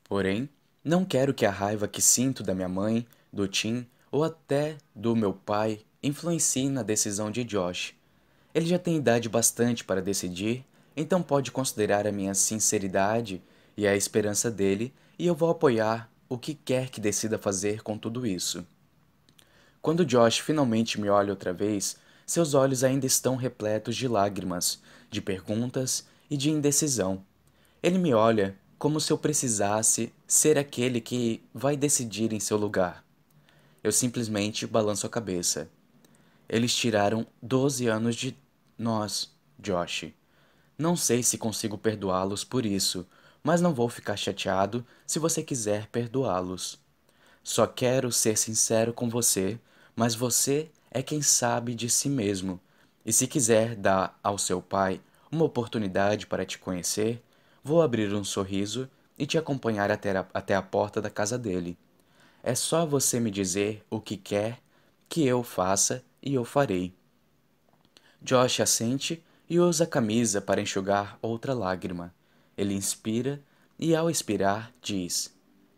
Porém, 0.03 0.49
não 0.83 1.05
quero 1.05 1.33
que 1.33 1.45
a 1.45 1.51
raiva 1.51 1.87
que 1.87 2.01
sinto 2.01 2.41
da 2.41 2.55
minha 2.55 2.67
mãe, 2.67 3.05
do 3.31 3.47
Tim 3.47 3.87
ou 4.11 4.23
até 4.23 4.77
do 4.93 5.15
meu 5.15 5.33
pai 5.33 5.81
influencie 6.03 6.69
na 6.69 6.83
decisão 6.83 7.29
de 7.29 7.43
Josh. 7.43 7.93
Ele 8.53 8.65
já 8.65 8.79
tem 8.79 8.97
idade 8.97 9.29
bastante 9.29 9.83
para 9.85 10.01
decidir, 10.01 10.65
então 10.97 11.23
pode 11.23 11.51
considerar 11.51 12.05
a 12.05 12.11
minha 12.11 12.33
sinceridade 12.33 13.41
e 13.77 13.87
a 13.87 13.95
esperança 13.95 14.51
dele, 14.51 14.93
e 15.17 15.25
eu 15.25 15.35
vou 15.35 15.49
apoiar 15.49 16.11
o 16.27 16.37
que 16.37 16.53
quer 16.53 16.89
que 16.89 16.99
decida 16.99 17.37
fazer 17.37 17.81
com 17.81 17.97
tudo 17.97 18.25
isso. 18.25 18.65
Quando 19.81 20.05
Josh 20.05 20.39
finalmente 20.39 21.01
me 21.01 21.09
olha 21.09 21.31
outra 21.31 21.51
vez, 21.51 21.97
seus 22.25 22.53
olhos 22.53 22.83
ainda 22.83 23.07
estão 23.07 23.35
repletos 23.35 23.95
de 23.95 24.07
lágrimas, 24.07 24.79
de 25.09 25.19
perguntas 25.19 26.05
e 26.29 26.37
de 26.37 26.51
indecisão. 26.51 27.25
Ele 27.81 27.97
me 27.97 28.13
olha 28.13 28.55
como 28.77 28.99
se 28.99 29.11
eu 29.11 29.17
precisasse 29.17 30.13
ser 30.27 30.57
aquele 30.57 31.01
que 31.01 31.43
vai 31.53 31.75
decidir 31.75 32.31
em 32.31 32.39
seu 32.39 32.57
lugar. 32.57 33.03
Eu 33.83 33.91
simplesmente 33.91 34.67
balanço 34.67 35.07
a 35.07 35.09
cabeça. 35.09 35.67
Eles 36.47 36.75
tiraram 36.75 37.25
12 37.41 37.87
anos 37.87 38.15
de 38.15 38.37
nós, 38.77 39.31
Josh. 39.57 40.13
Não 40.77 40.95
sei 40.95 41.23
se 41.23 41.37
consigo 41.37 41.77
perdoá-los 41.77 42.43
por 42.43 42.65
isso, 42.65 43.05
mas 43.43 43.61
não 43.61 43.73
vou 43.73 43.89
ficar 43.89 44.15
chateado 44.15 44.85
se 45.07 45.17
você 45.17 45.41
quiser 45.41 45.87
perdoá-los. 45.87 46.79
Só 47.43 47.65
quero 47.65 48.11
ser 48.11 48.37
sincero 48.37 48.93
com 48.93 49.09
você, 49.09 49.59
mas 49.95 50.15
você 50.15 50.69
é 50.89 51.01
quem 51.01 51.21
sabe 51.21 51.75
de 51.75 51.89
si 51.89 52.09
mesmo. 52.09 52.59
E 53.05 53.11
se 53.11 53.27
quiser 53.27 53.75
dar 53.75 54.19
ao 54.23 54.37
seu 54.37 54.61
pai 54.61 55.01
uma 55.31 55.45
oportunidade 55.45 56.27
para 56.27 56.45
te 56.45 56.57
conhecer, 56.57 57.21
vou 57.63 57.81
abrir 57.81 58.13
um 58.13 58.23
sorriso 58.23 58.89
e 59.17 59.25
te 59.25 59.37
acompanhar 59.37 59.91
até 59.91 60.17
a, 60.17 60.25
até 60.33 60.55
a 60.55 60.61
porta 60.61 61.01
da 61.01 61.09
casa 61.09 61.37
dele. 61.37 61.77
É 62.43 62.55
só 62.55 62.85
você 62.85 63.19
me 63.19 63.29
dizer 63.29 63.83
o 63.89 64.01
que 64.01 64.17
quer 64.17 64.59
que 65.07 65.25
eu 65.25 65.43
faça 65.43 66.03
e 66.21 66.33
eu 66.33 66.43
farei. 66.43 66.93
Josh 68.21 68.59
assente 68.59 69.23
e 69.49 69.59
usa 69.59 69.83
a 69.83 69.87
camisa 69.87 70.41
para 70.41 70.61
enxugar 70.61 71.17
outra 71.21 71.53
lágrima. 71.53 72.13
Ele 72.57 72.73
inspira 72.73 73.41
e, 73.77 73.95
ao 73.95 74.09
expirar, 74.09 74.71
diz: 74.81 75.35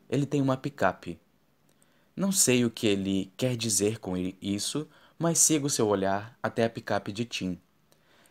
Ele 0.09 0.25
tem 0.25 0.41
uma 0.41 0.57
picape. 0.57 1.19
Não 2.15 2.31
sei 2.31 2.63
o 2.63 2.69
que 2.69 2.85
ele 2.85 3.31
quer 3.35 3.55
dizer 3.57 3.99
com 3.99 4.15
isso, 4.39 4.87
mas 5.17 5.39
sigo 5.39 5.69
seu 5.69 5.87
olhar 5.87 6.37
até 6.43 6.63
a 6.63 6.69
picape 6.69 7.11
de 7.11 7.25
Tim. 7.25 7.59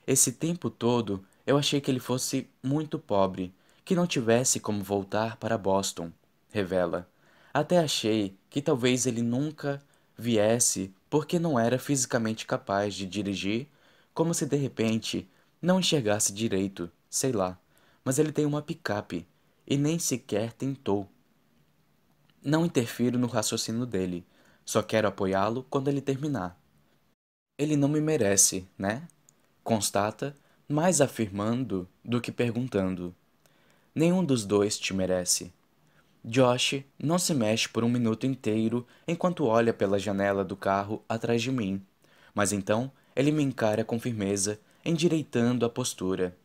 Esse 0.06 0.32
tempo 0.32 0.70
todo 0.70 1.24
eu 1.44 1.58
achei 1.58 1.80
que 1.80 1.90
ele 1.90 1.98
fosse 1.98 2.48
muito 2.62 2.98
pobre, 2.98 3.52
que 3.84 3.96
não 3.96 4.06
tivesse 4.06 4.60
como 4.60 4.84
voltar 4.84 5.36
para 5.36 5.58
Boston, 5.58 6.12
revela. 6.50 7.08
Até 7.52 7.78
achei 7.78 8.36
que 8.48 8.62
talvez 8.62 9.04
ele 9.04 9.20
nunca 9.20 9.82
viesse 10.16 10.94
porque 11.10 11.38
não 11.38 11.58
era 11.58 11.78
fisicamente 11.78 12.46
capaz 12.46 12.94
de 12.94 13.04
dirigir, 13.04 13.66
como 14.14 14.32
se 14.32 14.46
de 14.46 14.56
repente 14.56 15.28
não 15.60 15.80
enxergasse 15.80 16.32
direito, 16.32 16.90
sei 17.10 17.32
lá. 17.32 17.58
Mas 18.04 18.18
ele 18.18 18.30
tem 18.30 18.46
uma 18.46 18.62
picape 18.62 19.26
e 19.66 19.76
nem 19.76 19.98
sequer 19.98 20.52
tentou. 20.52 21.08
Não 22.44 22.66
interfiro 22.66 23.18
no 23.18 23.28
raciocínio 23.28 23.86
dele, 23.86 24.26
só 24.64 24.82
quero 24.82 25.06
apoiá-lo 25.06 25.64
quando 25.70 25.88
ele 25.88 26.00
terminar. 26.00 26.58
Ele 27.56 27.76
não 27.76 27.88
me 27.88 28.00
merece, 28.00 28.66
né? 28.76 29.06
Constata, 29.62 30.34
mais 30.68 31.00
afirmando 31.00 31.88
do 32.04 32.20
que 32.20 32.32
perguntando. 32.32 33.14
Nenhum 33.94 34.24
dos 34.24 34.44
dois 34.44 34.76
te 34.76 34.92
merece. 34.92 35.52
Josh 36.24 36.84
não 36.98 37.18
se 37.18 37.34
mexe 37.34 37.68
por 37.68 37.84
um 37.84 37.88
minuto 37.88 38.26
inteiro 38.26 38.86
enquanto 39.06 39.46
olha 39.46 39.72
pela 39.72 39.98
janela 39.98 40.44
do 40.44 40.56
carro 40.56 41.04
atrás 41.08 41.42
de 41.42 41.52
mim, 41.52 41.84
mas 42.34 42.52
então 42.52 42.90
ele 43.14 43.30
me 43.30 43.42
encara 43.42 43.84
com 43.84 44.00
firmeza, 44.00 44.58
endireitando 44.84 45.64
a 45.64 45.70
postura. 45.70 46.36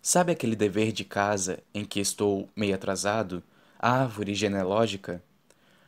Sabe 0.00 0.30
aquele 0.30 0.54
dever 0.54 0.92
de 0.92 1.04
casa 1.04 1.60
em 1.74 1.84
que 1.84 1.98
estou 1.98 2.48
meio 2.54 2.74
atrasado? 2.74 3.42
Árvore 3.80 4.34
genealógica? 4.34 5.22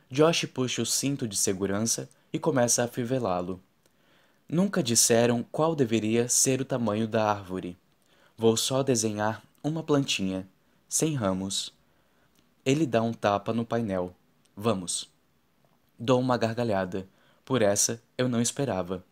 Josh 0.09 0.45
puxa 0.45 0.81
o 0.81 0.85
cinto 0.85 1.27
de 1.27 1.35
segurança 1.35 2.09
e 2.31 2.39
começa 2.39 2.81
a 2.81 2.85
afivelá-lo. 2.85 3.61
Nunca 4.47 4.81
disseram 4.81 5.43
qual 5.51 5.75
deveria 5.75 6.29
ser 6.29 6.61
o 6.61 6.65
tamanho 6.65 7.05
da 7.05 7.29
árvore. 7.29 7.77
Vou 8.37 8.55
só 8.55 8.81
desenhar 8.81 9.43
uma 9.61 9.83
plantinha, 9.83 10.47
sem 10.87 11.15
ramos. 11.15 11.73
Ele 12.65 12.85
dá 12.85 13.01
um 13.01 13.11
tapa 13.11 13.51
no 13.51 13.65
painel. 13.65 14.15
Vamos. 14.55 15.11
Dou 15.99 16.21
uma 16.21 16.37
gargalhada. 16.37 17.05
Por 17.43 17.61
essa 17.61 18.01
eu 18.17 18.29
não 18.29 18.41
esperava. 18.41 19.03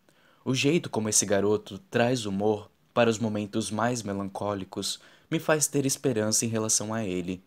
O 0.42 0.54
jeito 0.54 0.88
como 0.88 1.10
esse 1.10 1.26
garoto 1.26 1.78
traz 1.90 2.24
humor 2.24 2.70
para 2.94 3.10
os 3.10 3.18
momentos 3.18 3.70
mais 3.70 4.02
melancólicos 4.02 4.98
me 5.30 5.38
faz 5.38 5.66
ter 5.66 5.84
esperança 5.84 6.46
em 6.46 6.48
relação 6.48 6.94
a 6.94 7.04
ele. 7.04 7.44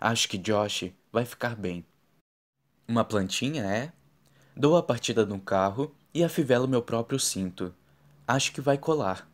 Acho 0.00 0.28
que 0.28 0.38
Josh 0.38 0.92
vai 1.12 1.24
ficar 1.24 1.56
bem. 1.56 1.84
Uma 2.86 3.04
plantinha, 3.04 3.64
é? 3.64 3.92
Dou 4.56 4.76
a 4.76 4.82
partida 4.82 5.26
no 5.26 5.40
carro 5.40 5.94
e 6.14 6.22
afivelo 6.22 6.68
meu 6.68 6.82
próprio 6.82 7.18
cinto. 7.18 7.74
Acho 8.26 8.52
que 8.52 8.60
vai 8.60 8.78
colar. 8.78 9.28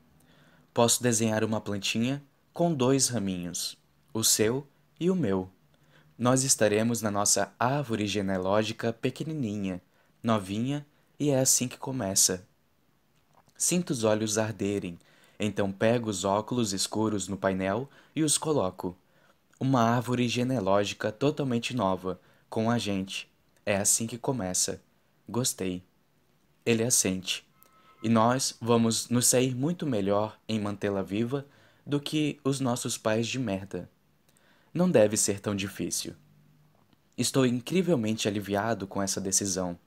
Posso 0.72 1.02
desenhar 1.02 1.44
uma 1.44 1.60
plantinha 1.60 2.22
com 2.52 2.72
dois 2.72 3.08
raminhos, 3.08 3.76
o 4.12 4.24
seu 4.24 4.66
e 4.98 5.10
o 5.10 5.14
meu. 5.14 5.50
Nós 6.16 6.44
estaremos 6.44 7.02
na 7.02 7.10
nossa 7.10 7.52
árvore 7.58 8.06
genealógica 8.06 8.92
pequenininha, 8.92 9.82
novinha, 10.22 10.86
e 11.18 11.30
é 11.30 11.40
assim 11.40 11.68
que 11.68 11.76
começa. 11.76 12.46
Sinto 13.56 13.90
os 13.90 14.02
olhos 14.02 14.38
arderem, 14.38 14.98
então 15.38 15.70
pego 15.70 16.08
os 16.08 16.24
óculos 16.24 16.72
escuros 16.72 17.28
no 17.28 17.36
painel 17.36 17.88
e 18.14 18.22
os 18.22 18.38
coloco. 18.38 18.96
Uma 19.58 19.82
árvore 19.82 20.28
genealógica 20.28 21.10
totalmente 21.12 21.74
nova, 21.74 22.20
com 22.48 22.70
a 22.70 22.78
gente. 22.78 23.30
É 23.64 23.76
assim 23.76 24.06
que 24.06 24.18
começa. 24.18 24.80
Gostei. 25.28 25.82
Ele 26.66 26.82
assente. 26.82 27.46
E 28.02 28.08
nós 28.08 28.56
vamos 28.60 29.08
nos 29.08 29.26
sair 29.26 29.54
muito 29.54 29.86
melhor 29.86 30.38
em 30.48 30.60
mantê-la 30.60 31.02
viva 31.02 31.46
do 31.86 32.00
que 32.00 32.38
os 32.44 32.60
nossos 32.60 32.98
pais 32.98 33.26
de 33.26 33.38
merda 33.38 33.88
não 34.74 34.90
deve 34.90 35.16
ser 35.16 35.38
tão 35.38 35.54
difícil. 35.54 36.14
Estou 37.16 37.46
incrivelmente 37.46 38.26
aliviado 38.26 38.88
com 38.88 39.00
essa 39.00 39.20
decisão. 39.20 39.78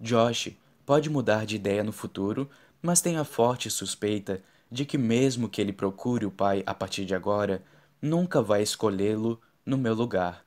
Josh 0.00 0.52
pode 0.86 1.10
mudar 1.10 1.44
de 1.44 1.56
ideia 1.56 1.82
no 1.82 1.90
futuro, 1.90 2.48
mas 2.80 3.00
tenho 3.00 3.20
a 3.20 3.24
forte 3.24 3.68
suspeita 3.68 4.40
de 4.70 4.84
que, 4.84 4.96
mesmo 4.96 5.48
que 5.48 5.60
ele 5.60 5.72
procure 5.72 6.24
o 6.24 6.30
pai 6.30 6.62
a 6.64 6.72
partir 6.72 7.04
de 7.04 7.12
agora, 7.12 7.60
nunca 8.00 8.40
vai 8.40 8.62
escolhê-lo 8.62 9.40
no 9.64 9.76
meu 9.76 9.94
lugar. 9.94 10.44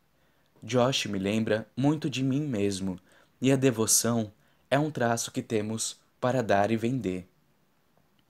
Josh 0.61 1.05
me 1.07 1.19
lembra 1.19 1.67
muito 1.75 2.09
de 2.09 2.23
mim 2.23 2.41
mesmo, 2.41 2.99
e 3.41 3.51
a 3.51 3.55
devoção 3.55 4.31
é 4.69 4.79
um 4.79 4.89
traço 4.89 5.31
que 5.31 5.41
temos 5.41 5.99
para 6.19 6.41
dar 6.41 6.71
e 6.71 6.77
vender. 6.77 7.27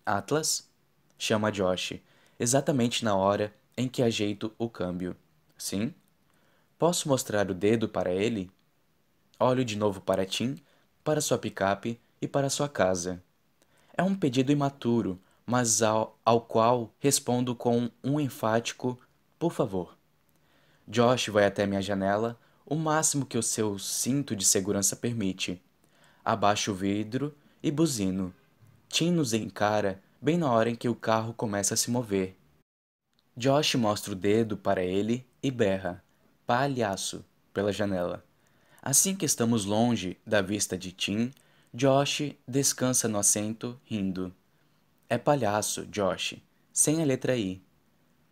Atlas? 0.06 0.68
chama 1.18 1.52
Josh, 1.52 1.94
exatamente 2.40 3.06
na 3.06 3.16
hora 3.16 3.54
em 3.78 3.88
que 3.88 4.02
ajeito 4.02 4.54
o 4.58 4.70
câmbio. 4.70 5.16
Sim? 5.58 5.94
Posso 6.78 7.08
mostrar 7.08 7.50
o 7.50 7.54
dedo 7.54 7.88
para 7.88 8.12
ele? 8.12 8.52
Olho 9.40 9.64
de 9.64 9.78
novo 9.78 10.02
para 10.02 10.26
Tim, 10.26 10.58
para 11.04 11.22
sua 11.22 11.38
picape 11.38 12.00
e 12.22 12.28
para 12.28 12.50
sua 12.50 12.68
casa. 12.68 13.24
É 13.96 14.04
um 14.04 14.16
pedido 14.16 14.52
imaturo, 14.52 15.20
mas 15.46 15.82
ao, 15.82 16.18
ao 16.26 16.42
qual 16.42 16.92
respondo 17.00 17.56
com 17.56 17.90
um 18.04 18.20
enfático 18.20 19.00
por 19.44 19.52
favor. 19.52 19.98
Josh 20.88 21.28
vai 21.28 21.46
até 21.46 21.66
minha 21.66 21.82
janela, 21.82 22.40
o 22.66 22.76
máximo 22.76 23.26
que 23.26 23.38
o 23.38 23.44
seu 23.44 23.78
cinto 23.78 24.38
de 24.38 24.46
segurança 24.46 24.96
permite. 24.96 25.62
Abaixo 26.24 26.72
o 26.72 26.74
vidro 26.74 27.36
e 27.62 27.70
buzino. 27.70 28.34
Tim 28.88 29.12
nos 29.12 29.34
encara 29.34 30.02
bem 30.22 30.38
na 30.38 30.50
hora 30.50 30.70
em 30.70 30.76
que 30.76 30.88
o 30.88 30.96
carro 30.96 31.34
começa 31.34 31.74
a 31.74 31.78
se 31.78 31.92
mover. 31.92 32.38
Josh 33.36 33.76
mostra 33.76 34.14
o 34.14 34.16
dedo 34.16 34.56
para 34.56 34.82
ele 34.82 35.28
e 35.44 35.52
berra, 35.52 36.02
palhaço, 36.48 37.26
pela 37.54 37.74
janela. 37.74 38.24
Assim 38.82 39.14
que 39.14 39.26
estamos 39.26 39.66
longe 39.66 40.18
da 40.26 40.42
vista 40.42 40.78
de 40.78 40.94
Tim, 40.94 41.34
Josh 41.74 42.34
descansa 42.48 43.10
no 43.10 43.20
assento, 43.20 43.78
rindo. 43.84 44.34
É 45.10 45.18
palhaço, 45.18 45.86
Josh, 45.88 46.36
sem 46.72 47.02
a 47.02 47.06
letra 47.06 47.36
I. 47.36 47.62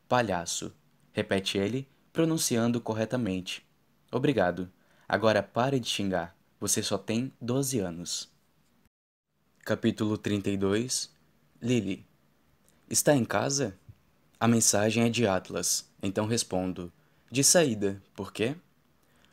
Palhaço. 0.07 0.73
Repete 1.13 1.57
ele, 1.57 1.87
pronunciando 2.13 2.79
corretamente. 2.79 3.65
Obrigado. 4.11 4.69
Agora 5.07 5.43
pare 5.43 5.79
de 5.79 5.87
xingar. 5.87 6.35
Você 6.59 6.81
só 6.81 6.97
tem 6.97 7.31
12 7.41 7.79
anos. 7.79 8.31
Capítulo 9.63 10.17
32 10.17 11.13
Lily 11.61 12.05
Está 12.89 13.15
em 13.15 13.23
casa? 13.23 13.77
A 14.39 14.47
mensagem 14.47 15.03
é 15.03 15.09
de 15.09 15.25
Atlas, 15.27 15.89
então 16.01 16.25
respondo. 16.25 16.91
De 17.29 17.43
saída, 17.43 18.01
por 18.15 18.33
quê? 18.33 18.55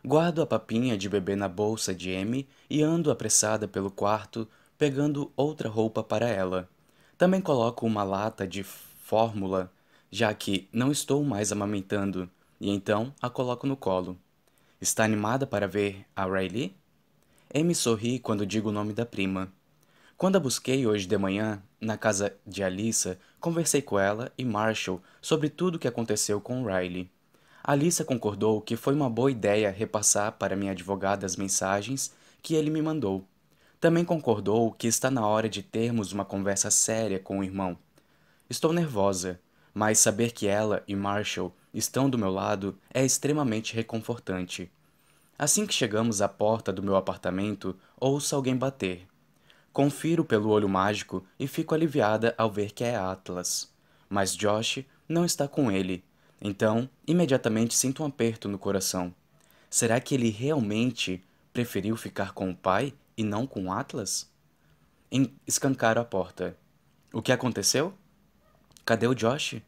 Guardo 0.04 0.42
a 0.42 0.46
papinha 0.46 0.96
de 0.96 1.08
bebê 1.08 1.34
na 1.34 1.48
bolsa 1.48 1.94
de 1.94 2.10
M 2.10 2.46
e 2.70 2.82
ando 2.82 3.10
apressada 3.10 3.66
pelo 3.66 3.90
quarto, 3.90 4.48
pegando 4.76 5.32
outra 5.36 5.68
roupa 5.68 6.04
para 6.04 6.28
ela. 6.28 6.68
Também 7.16 7.40
coloco 7.40 7.84
uma 7.84 8.04
lata 8.04 8.46
de 8.46 8.62
fórmula, 8.62 9.72
já 10.10 10.32
que 10.34 10.68
não 10.72 10.90
estou 10.90 11.22
mais 11.22 11.52
amamentando, 11.52 12.30
e 12.60 12.70
então 12.70 13.14
a 13.20 13.28
coloco 13.28 13.66
no 13.66 13.76
colo. 13.76 14.18
Está 14.80 15.04
animada 15.04 15.46
para 15.46 15.66
ver 15.66 16.04
a 16.14 16.24
Riley? 16.24 16.74
Amy 17.54 17.74
sorri 17.74 18.18
quando 18.18 18.46
digo 18.46 18.68
o 18.68 18.72
nome 18.72 18.92
da 18.92 19.06
prima. 19.06 19.52
Quando 20.16 20.36
a 20.36 20.40
busquei 20.40 20.86
hoje 20.86 21.06
de 21.06 21.16
manhã, 21.16 21.62
na 21.80 21.96
casa 21.96 22.34
de 22.46 22.62
Alissa, 22.62 23.18
conversei 23.40 23.80
com 23.80 23.98
ela 23.98 24.32
e 24.36 24.44
Marshall 24.44 25.00
sobre 25.22 25.48
tudo 25.48 25.76
o 25.76 25.78
que 25.78 25.88
aconteceu 25.88 26.40
com 26.40 26.64
Riley. 26.64 27.10
Alissa 27.62 28.04
concordou 28.04 28.60
que 28.60 28.76
foi 28.76 28.94
uma 28.94 29.10
boa 29.10 29.30
ideia 29.30 29.70
repassar 29.70 30.32
para 30.32 30.56
minha 30.56 30.72
advogada 30.72 31.26
as 31.26 31.36
mensagens 31.36 32.12
que 32.42 32.54
ele 32.54 32.70
me 32.70 32.82
mandou. 32.82 33.24
Também 33.80 34.04
concordou 34.04 34.72
que 34.72 34.88
está 34.88 35.10
na 35.10 35.26
hora 35.26 35.48
de 35.48 35.62
termos 35.62 36.12
uma 36.12 36.24
conversa 36.24 36.70
séria 36.70 37.18
com 37.18 37.38
o 37.38 37.44
irmão. 37.44 37.78
Estou 38.50 38.72
nervosa, 38.72 39.40
mas 39.78 40.00
saber 40.00 40.32
que 40.32 40.48
ela 40.48 40.82
e 40.88 40.96
Marshall 40.96 41.54
estão 41.72 42.10
do 42.10 42.18
meu 42.18 42.32
lado 42.32 42.76
é 42.92 43.04
extremamente 43.04 43.76
reconfortante. 43.76 44.68
Assim 45.38 45.64
que 45.64 45.72
chegamos 45.72 46.20
à 46.20 46.26
porta 46.26 46.72
do 46.72 46.82
meu 46.82 46.96
apartamento, 46.96 47.78
ouço 47.96 48.34
alguém 48.34 48.56
bater. 48.56 49.06
Confiro 49.72 50.24
pelo 50.24 50.48
olho 50.48 50.68
mágico 50.68 51.24
e 51.38 51.46
fico 51.46 51.76
aliviada 51.76 52.34
ao 52.36 52.50
ver 52.50 52.72
que 52.72 52.82
é 52.82 52.96
Atlas. 52.96 53.72
Mas 54.10 54.34
Josh 54.34 54.84
não 55.08 55.24
está 55.24 55.46
com 55.46 55.70
ele 55.70 56.02
então, 56.40 56.90
imediatamente 57.06 57.76
sinto 57.76 58.02
um 58.02 58.06
aperto 58.06 58.48
no 58.48 58.58
coração. 58.58 59.14
Será 59.70 60.00
que 60.00 60.12
ele 60.12 60.28
realmente 60.28 61.24
preferiu 61.52 61.96
ficar 61.96 62.32
com 62.32 62.50
o 62.50 62.56
pai 62.56 62.92
e 63.16 63.22
não 63.22 63.46
com 63.46 63.72
Atlas? 63.72 64.28
Escancaro 65.46 66.00
a 66.00 66.04
porta. 66.04 66.56
O 67.12 67.22
que 67.22 67.30
aconteceu? 67.30 67.94
Cadê 68.88 69.06
o 69.06 69.14
Josh? 69.14 69.60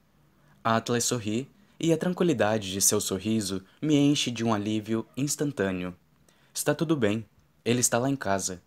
Atlas 0.64 1.04
sorri 1.04 1.46
e 1.78 1.92
a 1.92 1.98
tranquilidade 1.98 2.72
de 2.72 2.80
seu 2.80 2.98
sorriso 3.02 3.62
me 3.78 3.94
enche 3.94 4.30
de 4.30 4.42
um 4.42 4.54
alívio 4.54 5.06
instantâneo. 5.14 5.94
Está 6.54 6.74
tudo 6.74 6.96
bem. 6.96 7.26
Ele 7.62 7.80
está 7.80 7.98
lá 7.98 8.08
em 8.08 8.16
casa. 8.16 8.62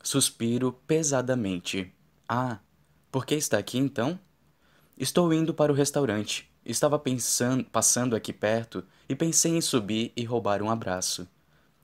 Suspiro 0.00 0.74
pesadamente. 0.86 1.92
Ah, 2.28 2.60
por 3.10 3.26
que 3.26 3.34
está 3.34 3.58
aqui 3.58 3.76
então? 3.76 4.16
Estou 4.96 5.34
indo 5.34 5.52
para 5.52 5.72
o 5.72 5.74
restaurante. 5.74 6.48
Estava 6.64 6.96
pensando, 6.96 7.64
passando 7.64 8.14
aqui 8.14 8.32
perto 8.32 8.84
e 9.08 9.16
pensei 9.16 9.56
em 9.56 9.60
subir 9.60 10.12
e 10.16 10.22
roubar 10.22 10.62
um 10.62 10.70
abraço. 10.70 11.26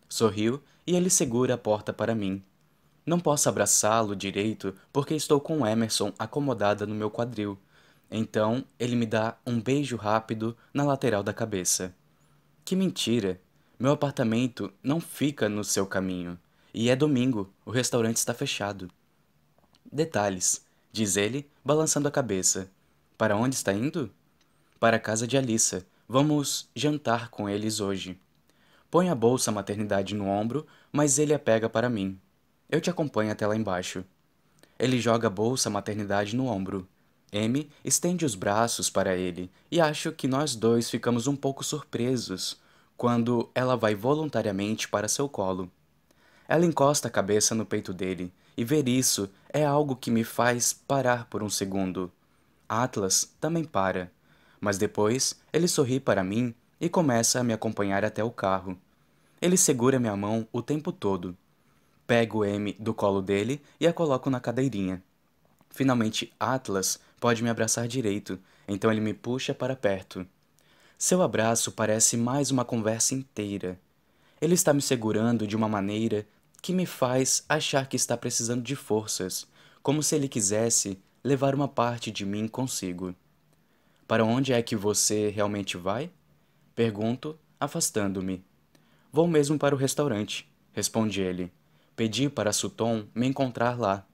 Sorriu 0.09 0.63
e 0.87 0.95
ele 0.95 1.11
segura 1.11 1.55
a 1.55 1.59
porta 1.59 1.93
para 1.93 2.15
mim. 2.15 2.41
Não 3.05 3.19
posso 3.19 3.49
abraçá-lo 3.49 4.15
direito 4.15 4.77
porque 4.93 5.17
estou 5.17 5.41
com 5.41 5.67
Emerson 5.67 6.13
acomodada 6.17 6.87
no 6.87 6.95
meu 6.95 7.11
quadril. 7.11 7.59
Então 8.11 8.65
ele 8.79 8.97
me 8.97 9.07
dá 9.07 9.37
um 9.47 9.61
beijo 9.61 9.97
rápido 9.97 10.57
na 10.75 10.85
lateral 10.85 11.23
da 11.23 11.33
cabeça. 11.33 11.95
Que 12.65 12.75
mentira! 12.75 13.41
Meu 13.79 13.93
apartamento 13.93 14.73
não 14.83 15.01
fica 15.01 15.49
no 15.49 15.65
seu 15.65 15.87
caminho. 15.87 16.39
E 16.75 16.91
é 16.91 16.97
domingo, 16.97 17.53
o 17.65 17.71
restaurante 17.71 18.17
está 18.17 18.35
fechado. 18.35 18.91
Detalhes, 19.91 20.65
diz 20.93 21.17
ele, 21.17 21.51
balançando 21.65 22.07
a 22.07 22.11
cabeça. 22.11 22.71
Para 23.17 23.37
onde 23.37 23.55
está 23.55 23.73
indo? 23.73 24.13
para 24.81 24.97
a 24.97 25.01
casa 25.01 25.27
de 25.27 25.37
Alissa. 25.37 25.87
Vamos 26.09 26.71
jantar 26.75 27.29
com 27.29 27.47
eles 27.47 27.81
hoje. 27.81 28.19
Põe 28.91 29.11
a 29.11 29.15
bolsa 29.15 29.53
maternidade 29.53 30.15
no 30.15 30.27
ombro, 30.27 30.67
mas 30.91 31.19
ele 31.19 31.35
a 31.35 31.39
pega 31.39 31.69
para 31.69 31.91
mim. 31.91 32.19
Eu 32.69 32.81
te 32.81 32.89
acompanho 32.89 33.31
até 33.31 33.47
lá 33.47 33.55
embaixo. 33.55 34.03
Ele 34.79 34.99
joga 34.99 35.27
a 35.27 35.31
bolsa 35.31 35.69
maternidade 35.69 36.35
no 36.35 36.47
ombro. 36.47 36.89
M 37.33 37.69
estende 37.85 38.25
os 38.25 38.35
braços 38.35 38.91
para 38.91 39.17
ele 39.17 39.51
e 39.71 39.81
acho 39.81 40.13
que 40.13 40.27
nós 40.27 40.55
dois 40.55 40.91
ficamos 40.91 41.27
um 41.27 41.37
pouco 41.37 41.63
surpresos 41.63 42.59
quando 42.97 43.49
ela 43.55 43.77
vai 43.77 43.95
voluntariamente 43.95 44.89
para 44.89 45.09
seu 45.09 45.29
colo. 45.29 45.71
Ela 46.49 46.67
encosta 46.67 47.09
a 47.09 47.11
cabeça 47.11 47.55
no 47.55 47.65
peito 47.65 47.95
dele 47.95 48.33
e 48.57 48.65
ver 48.65 48.89
isso 48.89 49.31
é 49.53 49.65
algo 49.65 49.97
que 49.97 50.11
me 50.11 50.25
faz 50.25 50.73
parar 50.73 51.27
por 51.27 51.43
um 51.43 51.49
segundo. 51.49 52.11
Atlas 52.69 53.33
também 53.41 53.65
para 53.65 54.11
mas 54.61 54.77
depois 54.77 55.41
ele 55.53 55.67
sorri 55.67 55.99
para 55.99 56.23
mim 56.23 56.55
e 56.81 56.89
começa 56.89 57.41
a 57.41 57.45
me 57.45 57.53
acompanhar 57.53 58.05
até 58.05 58.23
o 58.23 58.31
carro. 58.31 58.79
Ele 59.41 59.57
segura 59.57 59.99
minha 59.99 60.17
mão 60.17 60.47
o 60.53 60.61
tempo 60.61 60.93
todo. 60.93 61.37
Pego 62.07 62.45
M 62.45 62.77
do 62.79 62.93
colo 62.93 63.23
dele 63.23 63.63
e 63.81 63.87
a 63.87 63.93
coloco 63.93 64.29
na 64.29 64.39
cadeirinha. 64.39 65.03
Finalmente 65.71 66.33
Atlas 66.39 67.01
pode 67.21 67.43
me 67.43 67.51
abraçar 67.51 67.87
direito, 67.87 68.41
então 68.67 68.91
ele 68.91 69.01
me 69.01 69.13
puxa 69.13 69.55
para 69.55 69.77
perto. 69.77 70.27
Seu 70.99 71.23
abraço 71.23 71.71
parece 71.71 72.17
mais 72.17 72.51
uma 72.51 72.65
conversa 72.65 73.15
inteira. 73.15 73.79
Ele 74.41 74.55
está 74.55 74.73
me 74.73 74.83
segurando 74.83 75.47
de 75.47 75.55
uma 75.55 75.69
maneira 75.69 76.27
que 76.63 76.73
me 76.73 76.87
faz 76.87 77.45
achar 77.49 77.87
que 77.87 77.97
está 77.97 78.17
precisando 78.17 78.63
de 78.63 78.75
forças, 78.75 79.47
como 79.83 80.03
se 80.03 80.15
ele 80.15 80.29
quisesse 80.29 80.99
levar 81.23 81.55
uma 81.55 81.69
parte 81.69 82.11
de 82.11 82.25
mim 82.25 82.49
consigo. 82.49 83.15
Para 84.09 84.25
onde 84.25 84.53
é 84.53 84.63
que 84.63 84.75
você 84.75 85.29
realmente 85.29 85.77
vai? 85.77 86.11
Pergunto, 86.75 87.39
afastando-me. 87.59 88.43
Vou 89.13 89.27
mesmo 89.27 89.59
para 89.59 89.75
o 89.75 89.79
restaurante, 89.79 90.51
responde 90.73 91.21
ele. 91.21 91.53
Pedi 91.95 92.29
para 92.29 92.53
Sutton 92.53 93.07
me 93.15 93.27
encontrar 93.27 93.79
lá. 93.79 94.07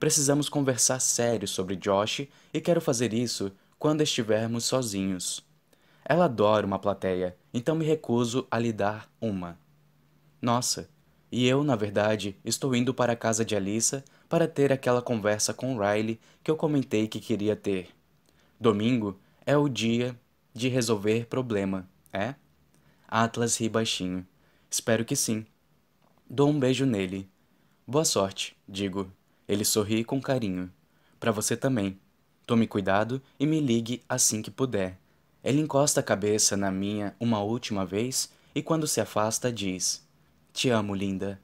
Precisamos 0.00 0.48
conversar 0.48 0.98
sério 0.98 1.46
sobre 1.46 1.76
Josh 1.76 2.26
e 2.54 2.60
quero 2.60 2.80
fazer 2.80 3.12
isso 3.12 3.52
quando 3.78 4.00
estivermos 4.00 4.64
sozinhos. 4.64 5.44
Ela 6.02 6.24
adora 6.24 6.66
uma 6.66 6.78
plateia, 6.78 7.36
então 7.52 7.76
me 7.76 7.84
recuso 7.84 8.48
a 8.50 8.58
lhe 8.58 8.72
dar 8.72 9.12
uma. 9.20 9.58
Nossa, 10.40 10.88
e 11.30 11.46
eu, 11.46 11.62
na 11.62 11.76
verdade, 11.76 12.34
estou 12.42 12.74
indo 12.74 12.94
para 12.94 13.12
a 13.12 13.16
casa 13.16 13.44
de 13.44 13.54
Alissa 13.54 14.02
para 14.26 14.48
ter 14.48 14.72
aquela 14.72 15.02
conversa 15.02 15.52
com 15.52 15.78
Riley 15.78 16.18
que 16.42 16.50
eu 16.50 16.56
comentei 16.56 17.06
que 17.06 17.20
queria 17.20 17.54
ter. 17.54 17.90
Domingo 18.58 19.20
é 19.44 19.54
o 19.54 19.68
dia 19.68 20.18
de 20.54 20.68
resolver 20.68 21.26
problema, 21.26 21.86
é? 22.10 22.34
Atlas 23.06 23.60
ri 23.60 23.68
baixinho. 23.68 24.26
Espero 24.70 25.04
que 25.04 25.14
sim. 25.14 25.44
Dou 26.28 26.48
um 26.48 26.58
beijo 26.58 26.86
nele. 26.86 27.28
Boa 27.86 28.04
sorte, 28.06 28.56
digo. 28.66 29.12
Ele 29.50 29.64
sorri 29.64 30.04
com 30.04 30.20
carinho. 30.20 30.72
Para 31.18 31.32
você 31.32 31.56
também. 31.56 31.98
Tome 32.46 32.68
cuidado 32.68 33.20
e 33.36 33.44
me 33.44 33.58
ligue 33.58 34.00
assim 34.08 34.42
que 34.42 34.50
puder. 34.50 34.96
Ele 35.42 35.60
encosta 35.60 35.98
a 35.98 36.04
cabeça 36.04 36.56
na 36.56 36.70
minha 36.70 37.16
uma 37.18 37.40
última 37.40 37.84
vez 37.84 38.30
e 38.54 38.62
quando 38.62 38.86
se 38.86 39.00
afasta 39.00 39.50
diz: 39.50 40.06
Te 40.52 40.70
amo, 40.70 40.94
linda. 40.94 41.40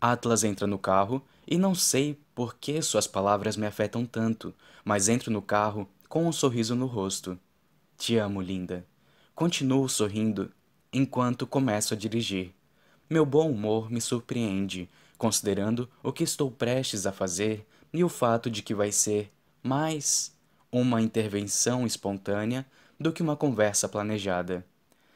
Atlas 0.00 0.42
entra 0.42 0.66
no 0.66 0.80
carro 0.80 1.22
e 1.46 1.56
não 1.56 1.76
sei 1.76 2.18
por 2.34 2.56
que 2.56 2.82
suas 2.82 3.06
palavras 3.06 3.56
me 3.56 3.66
afetam 3.66 4.04
tanto, 4.04 4.52
mas 4.84 5.08
entro 5.08 5.30
no 5.30 5.40
carro 5.40 5.88
com 6.08 6.26
um 6.26 6.32
sorriso 6.32 6.74
no 6.74 6.86
rosto. 6.86 7.38
Te 7.96 8.16
amo, 8.16 8.42
linda. 8.42 8.84
Continuo 9.32 9.88
sorrindo 9.88 10.50
enquanto 10.92 11.46
começo 11.46 11.94
a 11.94 11.96
dirigir. 11.96 12.52
Meu 13.08 13.24
bom 13.24 13.48
humor 13.48 13.88
me 13.92 14.00
surpreende, 14.00 14.90
considerando 15.22 15.88
o 16.02 16.12
que 16.12 16.24
estou 16.24 16.50
prestes 16.50 17.06
a 17.06 17.12
fazer 17.12 17.64
e 17.92 18.02
o 18.02 18.08
fato 18.08 18.50
de 18.50 18.60
que 18.60 18.74
vai 18.74 18.90
ser 18.90 19.32
mais 19.62 20.36
uma 20.72 21.00
intervenção 21.00 21.86
espontânea 21.86 22.66
do 22.98 23.12
que 23.12 23.22
uma 23.22 23.36
conversa 23.36 23.88
planejada. 23.88 24.66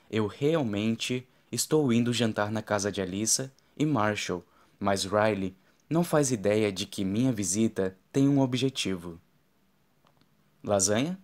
Eu 0.09 0.29
realmente 0.29 1.27
estou 1.51 1.93
indo 1.93 2.13
jantar 2.13 2.53
na 2.53 2.63
casa 2.63 2.93
de 2.93 3.03
Alissa 3.03 3.53
e 3.77 3.85
Marshall, 3.85 4.45
mas 4.79 5.05
Riley 5.05 5.57
não 5.91 6.05
faz 6.05 6.31
ideia 6.31 6.71
de 6.71 6.87
que 6.87 7.05
minha 7.05 7.33
visita 7.33 7.99
tem 8.13 8.29
um 8.29 8.39
objetivo. 8.39 9.21
Lasanha? 10.63 11.19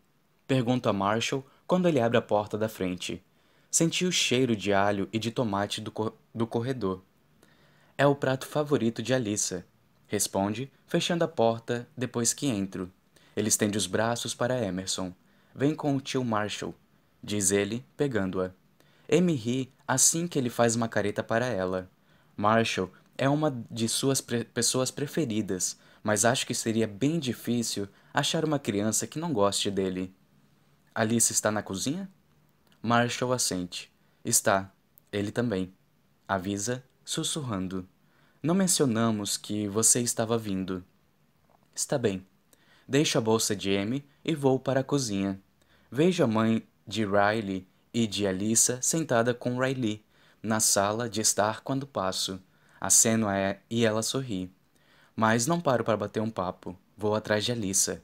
Pergunto 0.45 0.89
a 0.89 0.93
Marshall 0.93 1.47
quando 1.69 1.87
ele 1.87 2.01
abre 2.01 2.19
a 2.19 2.23
porta 2.23 2.59
da 2.59 2.69
frente. 2.69 3.23
Senti 3.71 4.05
o 4.05 4.11
cheiro 4.11 4.57
de 4.57 4.73
alho 4.73 5.09
e 5.13 5.21
de 5.21 5.31
tomate 5.31 5.81
do, 5.81 5.93
cor 5.93 6.13
do 6.35 6.49
corredor. 6.49 7.01
É 8.03 8.07
o 8.07 8.17
prato 8.17 8.49
favorito 8.49 9.01
de 9.01 9.15
Alissa, 9.15 9.65
responde, 10.09 10.69
fechando 10.89 11.23
a 11.23 11.29
porta 11.29 11.89
depois 11.97 12.35
que 12.35 12.49
entro. 12.49 12.91
Ele 13.37 13.47
estende 13.47 13.79
os 13.79 13.87
braços 13.87 14.35
para 14.35 14.61
Emerson. 14.61 15.15
Vem 15.55 15.73
com 15.73 15.95
o 15.95 16.01
tio 16.01 16.25
Marshall, 16.25 16.75
diz 17.23 17.53
ele, 17.53 17.87
pegando-a. 17.97 18.51
Amy 19.09 19.35
ri 19.35 19.73
assim 19.87 20.27
que 20.27 20.37
ele 20.37 20.51
faz 20.51 20.75
uma 20.75 20.89
careta 20.89 21.23
para 21.23 21.47
ela. 21.47 21.89
Marshall 22.37 22.91
é 23.17 23.29
uma 23.29 23.57
de 23.71 23.89
suas 23.89 24.21
pre 24.21 24.43
pessoas 24.47 24.91
preferidas, 24.91 25.79
mas 26.03 26.25
acho 26.25 26.45
que 26.45 26.55
seria 26.55 26.89
bem 26.89 27.21
difícil 27.21 27.89
achar 28.13 28.45
uma 28.45 28.59
criança 28.59 29.07
que 29.07 29.21
não 29.21 29.33
goste 29.33 29.71
dele. 29.71 30.13
Alice 30.93 31.33
está 31.33 31.53
na 31.53 31.63
cozinha? 31.63 32.11
Marshall 32.83 33.33
assente. 33.33 33.93
Está. 34.25 34.73
Ele 35.13 35.31
também. 35.31 35.73
Avisa, 36.27 36.83
sussurrando. 37.05 37.89
Não 38.43 38.57
mencionamos 38.57 39.37
que 39.37 39.69
você 39.69 40.01
estava 40.01 40.37
vindo. 40.37 40.85
Está 41.73 41.97
bem. 41.97 42.27
Deixo 42.89 43.17
a 43.17 43.21
bolsa 43.21 43.55
de 43.55 43.77
Amy 43.77 44.05
e 44.25 44.35
vou 44.35 44.59
para 44.59 44.81
a 44.81 44.85
cozinha. 44.85 45.41
Vejo 45.89 46.25
a 46.25 46.27
mãe 46.27 46.67
de 46.85 47.05
Riley 47.05 47.69
e 47.95 48.05
de 48.05 48.27
Alissa 48.27 48.81
sentada 48.83 49.33
com 49.33 49.61
Riley 49.61 50.05
na 50.43 50.59
sala 50.59 51.09
de 51.09 51.21
estar 51.21 51.61
quando 51.61 51.87
passo. 51.87 52.43
Aceno 52.81 53.29
a 53.29 53.55
e 53.71 53.85
ela 53.85 54.03
sorri. 54.03 54.53
Mas 55.15 55.47
não 55.47 55.61
paro 55.61 55.85
para 55.85 55.97
bater 55.97 56.21
um 56.21 56.31
papo. 56.31 56.77
Vou 56.97 57.15
atrás 57.15 57.45
de 57.45 57.53
Alissa. 57.53 58.03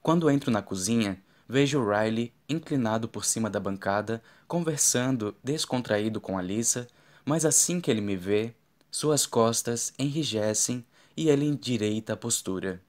Quando 0.00 0.30
entro 0.30 0.52
na 0.52 0.62
cozinha, 0.62 1.20
vejo 1.48 1.84
Riley 1.84 2.32
inclinado 2.48 3.08
por 3.08 3.24
cima 3.24 3.50
da 3.50 3.58
bancada, 3.58 4.22
conversando 4.46 5.34
descontraído 5.42 6.20
com 6.20 6.38
Alissa, 6.38 6.86
mas 7.24 7.44
assim 7.44 7.80
que 7.80 7.90
ele 7.90 8.00
me 8.00 8.14
vê, 8.14 8.54
suas 8.94 9.26
costas 9.26 9.92
enrijecem 9.98 10.86
e 11.16 11.28
ele 11.28 11.44
endireita 11.44 12.12
a 12.12 12.16
postura. 12.16 12.80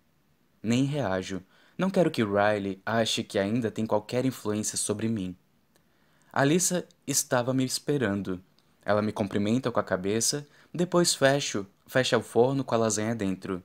Nem 0.61 0.83
reajo. 0.83 1.41
Não 1.75 1.89
quero 1.89 2.11
que 2.11 2.23
Riley 2.23 2.79
ache 2.85 3.23
que 3.23 3.39
ainda 3.39 3.71
tem 3.71 3.87
qualquer 3.87 4.23
influência 4.23 4.77
sobre 4.77 5.09
mim. 5.09 5.35
Alissa 6.31 6.87
estava 7.07 7.55
me 7.55 7.65
esperando. 7.65 8.39
Ela 8.83 9.01
me 9.01 9.11
cumprimenta 9.11 9.71
com 9.71 9.79
a 9.79 9.83
cabeça, 9.83 10.45
depois 10.71 11.15
fecho, 11.15 11.65
fecha 11.87 12.19
o 12.19 12.21
forno 12.21 12.63
com 12.63 12.75
a 12.75 12.77
lasanha 12.77 13.15
dentro. 13.15 13.63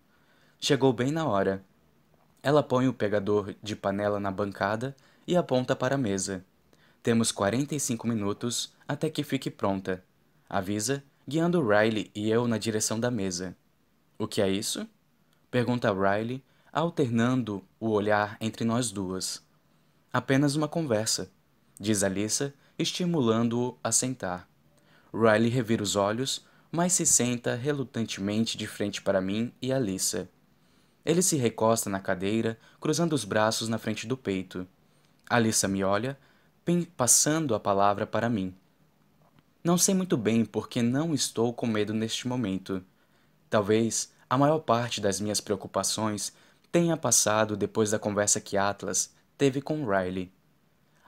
Chegou 0.59 0.95
bem 0.95 1.13
na 1.13 1.29
hora. 1.29 1.63
Ela 2.43 2.63
põe 2.63 2.89
o 2.89 2.95
pegador 2.95 3.55
de 3.63 3.77
panela 3.77 4.19
na 4.19 4.31
bancada 4.31 4.97
e 5.27 5.37
aponta 5.37 5.77
para 5.77 5.97
a 5.97 5.99
mesa. 5.99 6.43
Temos 7.03 7.33
45 7.33 8.09
minutos 8.09 8.73
até 8.89 9.11
que 9.11 9.23
fique 9.23 9.51
pronta. 9.51 10.03
Avisa, 10.49 11.05
guiando 11.31 11.65
Riley 11.65 12.11
e 12.13 12.29
eu 12.29 12.49
na 12.49 12.59
direção 12.59 12.99
da 12.99 13.09
mesa. 13.09 13.57
O 14.19 14.27
que 14.27 14.43
é 14.43 14.51
isso? 14.51 14.85
Pergunta 15.49 15.93
Riley, 15.93 16.43
alternando 16.73 17.63
o 17.79 17.91
olhar 17.91 18.37
entre 18.41 18.65
nós 18.65 18.91
duas. 18.91 19.41
Apenas 20.13 20.57
uma 20.57 20.67
conversa, 20.67 21.31
diz 21.79 22.03
Alissa, 22.03 22.53
estimulando-o 22.77 23.79
a 23.83 23.93
sentar. 23.93 24.49
Riley 25.15 25.51
revira 25.51 25.85
os 25.85 25.95
olhos, 25.95 26.45
mas 26.69 26.95
se 26.95 27.07
senta 27.07 27.55
relutantemente 27.55 28.59
de 28.59 28.67
frente 28.67 29.01
para 29.01 29.21
mim 29.21 29.53
e 29.63 29.73
Alissa. 29.73 30.29
Ele 31.07 31.23
se 31.23 31.37
recosta 31.37 31.89
na 31.89 32.01
cadeira, 32.01 32.59
cruzando 32.81 33.13
os 33.13 33.25
braços 33.25 33.69
na 33.69 33.79
frente 33.79 34.05
do 34.05 34.17
peito. 34.17 34.67
Alissa 35.29 35.69
me 35.69 35.85
olha, 35.85 36.19
passando 36.97 37.55
a 37.55 37.61
palavra 37.61 38.05
para 38.05 38.29
mim. 38.29 38.53
Não 39.63 39.77
sei 39.77 39.95
muito 39.95 40.17
bem 40.17 40.43
porque 40.43 40.81
não 40.81 41.13
estou 41.13 41.53
com 41.53 41.67
medo 41.67 41.93
neste 41.93 42.27
momento. 42.27 42.83
Talvez 43.51 44.11
a 44.29 44.39
maior 44.39 44.61
parte 44.61 45.03
das 45.03 45.21
minhas 45.21 45.39
preocupações 45.39 46.33
tenha 46.73 46.97
passado 46.97 47.59
depois 47.59 47.91
da 47.91 47.99
conversa 47.99 48.41
que 48.41 48.57
Atlas 48.57 49.13
teve 49.37 49.61
com 49.61 49.85
Riley. 49.85 50.33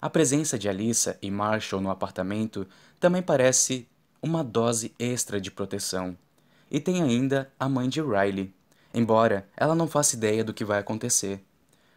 A 0.02 0.10
presença 0.10 0.58
de 0.58 0.68
Alissa 0.68 1.18
e 1.22 1.30
Marshall 1.30 1.80
no 1.80 1.90
apartamento 1.90 2.66
também 3.00 3.22
parece 3.22 3.88
uma 4.20 4.44
dose 4.44 4.92
extra 4.98 5.40
de 5.40 5.50
proteção. 5.50 6.14
E 6.70 6.78
tem 6.78 7.02
ainda 7.02 7.50
a 7.58 7.70
mãe 7.70 7.88
de 7.88 8.02
Riley, 8.02 8.52
embora 8.92 9.48
ela 9.56 9.74
não 9.74 9.88
faça 9.88 10.14
ideia 10.14 10.44
do 10.44 10.52
que 10.52 10.64
vai 10.64 10.78
acontecer. 10.78 11.42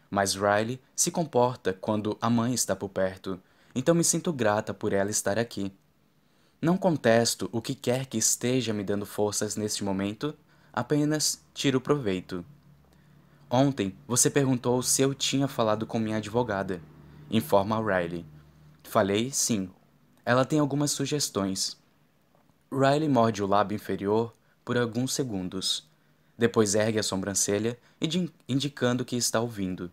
Mas 0.08 0.34
Riley 0.34 0.80
se 0.94 1.10
comporta 1.10 1.74
quando 1.74 2.16
a 2.18 2.30
mãe 2.30 2.54
está 2.54 2.74
por 2.74 2.88
perto, 2.88 3.38
então 3.74 3.94
me 3.94 4.04
sinto 4.04 4.32
grata 4.32 4.72
por 4.72 4.94
ela 4.94 5.10
estar 5.10 5.38
aqui. 5.38 5.70
Não 6.60 6.76
contesto 6.76 7.48
o 7.52 7.60
que 7.60 7.74
quer 7.74 8.06
que 8.06 8.16
esteja 8.16 8.72
me 8.72 8.82
dando 8.82 9.04
forças 9.04 9.56
neste 9.56 9.84
momento, 9.84 10.34
apenas 10.72 11.44
tiro 11.52 11.80
proveito. 11.80 12.44
Ontem 13.50 13.94
você 14.08 14.30
perguntou 14.30 14.82
se 14.82 15.02
eu 15.02 15.14
tinha 15.14 15.46
falado 15.46 15.86
com 15.86 15.98
minha 15.98 16.16
advogada, 16.16 16.80
informa 17.30 17.78
Riley. 17.78 18.24
Falei 18.82 19.30
sim. 19.30 19.70
Ela 20.24 20.44
tem 20.44 20.58
algumas 20.58 20.90
sugestões. 20.90 21.76
Riley 22.72 23.08
morde 23.08 23.42
o 23.42 23.46
lábio 23.46 23.76
inferior 23.76 24.34
por 24.64 24.76
alguns 24.76 25.12
segundos. 25.12 25.88
Depois 26.38 26.74
ergue 26.74 26.98
a 26.98 27.02
sobrancelha, 27.02 27.78
indicando 28.48 29.04
que 29.04 29.16
está 29.16 29.40
ouvindo. 29.40 29.92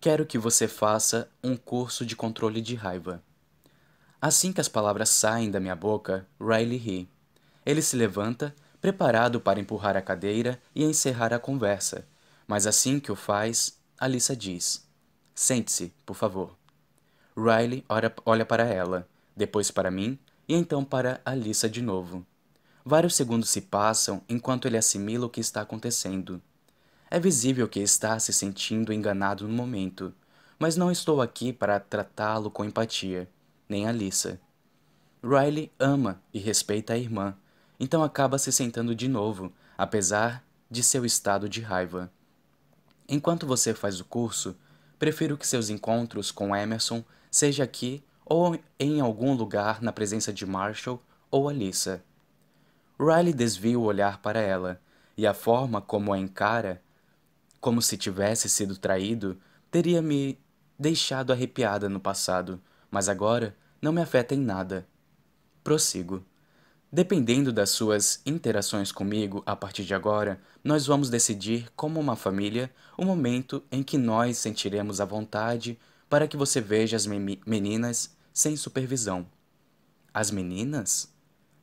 Quero 0.00 0.26
que 0.26 0.38
você 0.38 0.68
faça 0.68 1.30
um 1.42 1.56
curso 1.56 2.04
de 2.04 2.14
controle 2.14 2.60
de 2.60 2.74
raiva. 2.74 3.22
Assim 4.22 4.52
que 4.52 4.60
as 4.60 4.68
palavras 4.68 5.08
saem 5.08 5.50
da 5.50 5.58
minha 5.58 5.74
boca, 5.74 6.26
Riley 6.38 6.76
ri. 6.76 7.08
Ele 7.64 7.80
se 7.80 7.96
levanta, 7.96 8.54
preparado 8.80 9.40
para 9.40 9.60
empurrar 9.60 9.96
a 9.96 10.02
cadeira 10.02 10.60
e 10.74 10.84
encerrar 10.84 11.32
a 11.32 11.38
conversa, 11.38 12.06
mas 12.46 12.66
assim 12.66 13.00
que 13.00 13.10
o 13.10 13.16
faz, 13.16 13.78
Alissa 13.98 14.36
diz: 14.36 14.86
Sente-se, 15.34 15.94
por 16.04 16.14
favor. 16.14 16.54
Riley 17.34 17.84
olha 18.26 18.44
para 18.44 18.64
ela, 18.64 19.08
depois 19.34 19.70
para 19.70 19.90
mim 19.90 20.18
e 20.46 20.54
então 20.54 20.84
para 20.84 21.20
Alissa 21.24 21.68
de 21.68 21.80
novo. 21.80 22.26
Vários 22.84 23.14
segundos 23.14 23.48
se 23.48 23.62
passam 23.62 24.20
enquanto 24.28 24.66
ele 24.66 24.76
assimila 24.76 25.26
o 25.26 25.30
que 25.30 25.40
está 25.40 25.62
acontecendo. 25.62 26.42
É 27.10 27.18
visível 27.18 27.68
que 27.68 27.80
está 27.80 28.18
se 28.18 28.32
sentindo 28.32 28.92
enganado 28.92 29.46
no 29.46 29.54
momento, 29.54 30.12
mas 30.58 30.76
não 30.76 30.90
estou 30.90 31.22
aqui 31.22 31.52
para 31.52 31.80
tratá-lo 31.80 32.50
com 32.50 32.64
empatia, 32.64 33.28
nem 33.70 33.86
Alissa. 33.86 34.40
Riley 35.22 35.70
ama 35.78 36.20
e 36.34 36.38
respeita 36.38 36.94
a 36.94 36.98
irmã, 36.98 37.36
então 37.78 38.02
acaba 38.02 38.36
se 38.36 38.50
sentando 38.50 38.94
de 38.94 39.08
novo, 39.08 39.52
apesar 39.78 40.44
de 40.70 40.82
seu 40.82 41.04
estado 41.04 41.48
de 41.48 41.60
raiva. 41.60 42.10
Enquanto 43.08 43.46
você 43.46 43.72
faz 43.72 44.00
o 44.00 44.04
curso, 44.04 44.56
prefiro 44.98 45.36
que 45.36 45.46
seus 45.46 45.70
encontros 45.70 46.30
com 46.30 46.54
Emerson 46.54 47.04
seja 47.30 47.64
aqui 47.64 48.02
ou 48.24 48.58
em 48.78 49.00
algum 49.00 49.34
lugar 49.34 49.80
na 49.80 49.92
presença 49.92 50.32
de 50.32 50.44
Marshall 50.44 51.02
ou 51.30 51.48
Alissa. 51.48 52.04
Riley 52.98 53.32
desvia 53.32 53.78
o 53.78 53.84
olhar 53.84 54.20
para 54.20 54.40
ela, 54.40 54.80
e 55.16 55.26
a 55.26 55.34
forma 55.34 55.80
como 55.80 56.12
a 56.12 56.18
encara, 56.18 56.82
como 57.60 57.80
se 57.80 57.96
tivesse 57.96 58.48
sido 58.48 58.76
traído, 58.76 59.38
teria 59.70 60.02
me 60.02 60.38
deixado 60.78 61.32
arrepiada 61.32 61.88
no 61.88 62.00
passado, 62.00 62.60
mas 62.90 63.08
agora 63.08 63.56
não 63.80 63.92
me 63.92 64.00
afeta 64.00 64.34
em 64.34 64.40
nada. 64.40 64.86
Prossigo. 65.62 66.24
Dependendo 66.92 67.52
das 67.52 67.70
suas 67.70 68.20
interações 68.26 68.90
comigo 68.90 69.42
a 69.46 69.54
partir 69.54 69.84
de 69.84 69.94
agora, 69.94 70.40
nós 70.62 70.86
vamos 70.86 71.08
decidir, 71.08 71.70
como 71.76 72.00
uma 72.00 72.16
família, 72.16 72.70
o 72.98 73.04
momento 73.04 73.62
em 73.70 73.82
que 73.82 73.96
nós 73.96 74.38
sentiremos 74.38 75.00
a 75.00 75.04
vontade 75.04 75.78
para 76.08 76.26
que 76.26 76.36
você 76.36 76.60
veja 76.60 76.96
as 76.96 77.06
meninas 77.06 78.16
sem 78.32 78.56
supervisão. 78.56 79.24
As 80.12 80.32
meninas? 80.32 81.14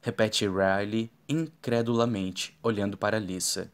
Repete 0.01 0.47
Riley 0.47 1.11
incredulamente, 1.27 2.57
olhando 2.63 2.95
para 2.95 3.19
Lisa. 3.19 3.69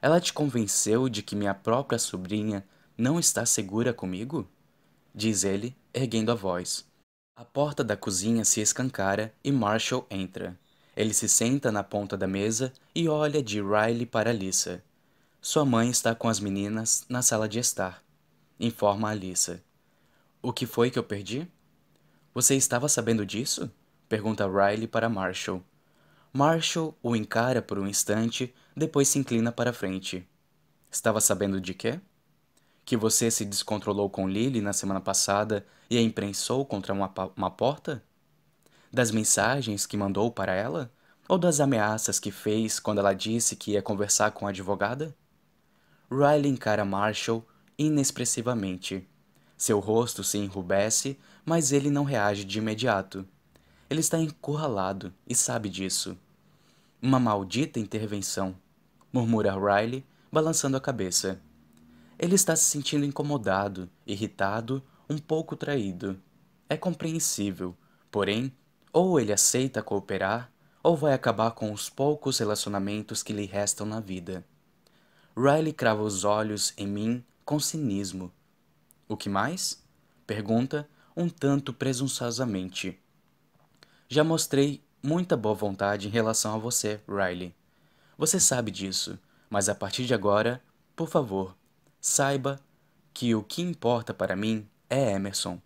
Ela 0.00 0.20
te 0.20 0.32
convenceu 0.32 1.08
de 1.10 1.22
que 1.22 1.36
minha 1.36 1.52
própria 1.52 1.98
sobrinha 1.98 2.64
não 2.96 3.20
está 3.20 3.44
segura 3.44 3.92
comigo? 3.92 4.48
Diz 5.14 5.44
ele, 5.44 5.76
erguendo 5.98 6.30
a 6.30 6.34
voz. 6.34 6.86
A 7.36 7.44
porta 7.44 7.84
da 7.84 7.96
cozinha 7.96 8.44
se 8.44 8.60
escancara 8.60 9.34
e 9.44 9.52
Marshall 9.52 10.06
entra. 10.10 10.58
Ele 10.96 11.14
se 11.14 11.28
senta 11.28 11.70
na 11.70 11.84
ponta 11.84 12.16
da 12.16 12.26
mesa 12.26 12.72
e 12.94 13.08
olha 13.08 13.42
de 13.42 13.60
Riley 13.60 14.06
para 14.06 14.30
Alissa. 14.30 14.82
Sua 15.40 15.64
mãe 15.64 15.90
está 15.90 16.14
com 16.14 16.28
as 16.28 16.40
meninas 16.40 17.04
na 17.08 17.22
sala 17.22 17.48
de 17.48 17.58
estar. 17.58 18.02
Informa 18.58 19.10
Alissa. 19.10 19.62
O 20.42 20.52
que 20.52 20.66
foi 20.66 20.90
que 20.90 20.98
eu 20.98 21.04
perdi? 21.04 21.48
Você 22.34 22.56
estava 22.56 22.88
sabendo 22.88 23.24
disso? 23.24 23.70
Pergunta 24.08 24.48
Riley 24.48 24.88
para 24.88 25.08
Marshall. 25.08 25.62
Marshall 26.32 26.96
o 27.02 27.14
encara 27.14 27.62
por 27.62 27.78
um 27.78 27.86
instante, 27.86 28.54
depois 28.76 29.08
se 29.08 29.18
inclina 29.18 29.52
para 29.52 29.72
frente. 29.72 30.26
Estava 30.90 31.20
sabendo 31.20 31.60
de 31.60 31.74
quê? 31.74 32.00
Que 32.88 32.96
você 32.96 33.30
se 33.30 33.44
descontrolou 33.44 34.08
com 34.08 34.26
Lily 34.26 34.62
na 34.62 34.72
semana 34.72 34.98
passada 34.98 35.66
e 35.90 35.98
a 35.98 36.00
imprensou 36.00 36.64
contra 36.64 36.94
uma, 36.94 37.12
uma 37.36 37.50
porta? 37.50 38.02
Das 38.90 39.10
mensagens 39.10 39.84
que 39.84 39.94
mandou 39.94 40.30
para 40.32 40.54
ela? 40.54 40.90
Ou 41.28 41.36
das 41.36 41.60
ameaças 41.60 42.18
que 42.18 42.30
fez 42.30 42.80
quando 42.80 43.00
ela 43.00 43.12
disse 43.12 43.56
que 43.56 43.72
ia 43.72 43.82
conversar 43.82 44.30
com 44.30 44.46
a 44.46 44.48
advogada? 44.48 45.14
Riley 46.10 46.48
encara 46.50 46.82
Marshall 46.82 47.46
inexpressivamente. 47.76 49.06
Seu 49.54 49.80
rosto 49.80 50.24
se 50.24 50.38
enrubesce, 50.38 51.18
mas 51.44 51.72
ele 51.72 51.90
não 51.90 52.04
reage 52.04 52.42
de 52.42 52.56
imediato. 52.56 53.28
Ele 53.90 54.00
está 54.00 54.18
encurralado 54.18 55.12
e 55.26 55.34
sabe 55.34 55.68
disso. 55.68 56.16
Uma 57.02 57.20
maldita 57.20 57.78
intervenção, 57.78 58.56
murmura 59.12 59.52
Riley, 59.52 60.06
balançando 60.32 60.78
a 60.78 60.80
cabeça. 60.80 61.38
Ele 62.18 62.34
está 62.34 62.56
se 62.56 62.64
sentindo 62.64 63.04
incomodado, 63.04 63.88
irritado, 64.04 64.82
um 65.08 65.18
pouco 65.18 65.54
traído. 65.54 66.20
É 66.68 66.76
compreensível, 66.76 67.76
porém, 68.10 68.52
ou 68.92 69.20
ele 69.20 69.32
aceita 69.32 69.82
cooperar, 69.82 70.50
ou 70.82 70.96
vai 70.96 71.12
acabar 71.12 71.52
com 71.52 71.72
os 71.72 71.88
poucos 71.88 72.38
relacionamentos 72.38 73.22
que 73.22 73.32
lhe 73.32 73.46
restam 73.46 73.86
na 73.86 74.00
vida. 74.00 74.44
Riley 75.36 75.72
crava 75.72 76.02
os 76.02 76.24
olhos 76.24 76.74
em 76.76 76.86
mim 76.86 77.24
com 77.44 77.60
cinismo. 77.60 78.32
O 79.08 79.16
que 79.16 79.28
mais? 79.28 79.80
Pergunta, 80.26 80.88
um 81.16 81.28
tanto 81.28 81.72
presunçosamente. 81.72 82.98
Já 84.08 84.24
mostrei 84.24 84.82
muita 85.02 85.36
boa 85.36 85.54
vontade 85.54 86.08
em 86.08 86.10
relação 86.10 86.54
a 86.54 86.58
você, 86.58 87.00
Riley. 87.08 87.54
Você 88.16 88.40
sabe 88.40 88.72
disso, 88.72 89.18
mas 89.48 89.68
a 89.68 89.74
partir 89.74 90.04
de 90.04 90.14
agora, 90.14 90.60
por 90.96 91.08
favor, 91.08 91.56
saiba 92.00 92.60
que 93.12 93.34
o 93.34 93.42
que 93.42 93.62
importa 93.62 94.14
para 94.14 94.36
mim 94.36 94.68
é 94.88 95.12
Emerson. 95.12 95.60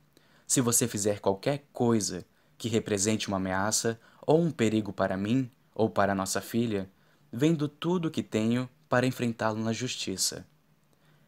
Se 0.47 0.61
você 0.61 0.89
fizer 0.89 1.21
qualquer 1.21 1.65
coisa 1.73 2.25
que 2.57 2.69
represente 2.69 3.29
uma 3.29 3.37
ameaça 3.37 4.01
ou 4.27 4.41
um 4.41 4.51
perigo 4.51 4.93
para 4.93 5.17
mim 5.17 5.51
ou 5.75 5.91
para 5.91 6.15
nossa 6.15 6.41
filha, 6.41 6.91
vendo 7.33 7.69
tudo 7.69 8.09
o 8.09 8.11
que 8.11 8.23
tenho 8.23 8.69
para 8.89 9.07
enfrentá-lo 9.07 9.59
na 9.59 9.73
justiça. 9.73 10.47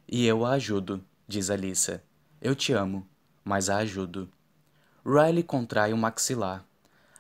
E 0.07 0.27
eu 0.27 0.45
a 0.45 0.53
ajudo, 0.53 1.05
diz 1.27 1.49
Alissa. 1.49 2.03
Eu 2.41 2.55
te 2.55 2.73
amo, 2.73 3.09
mas 3.43 3.71
a 3.71 3.79
ajudo. 3.79 4.29
Riley 5.05 5.43
contrai 5.43 5.93
o 5.93 5.97
maxilar. 5.97 6.65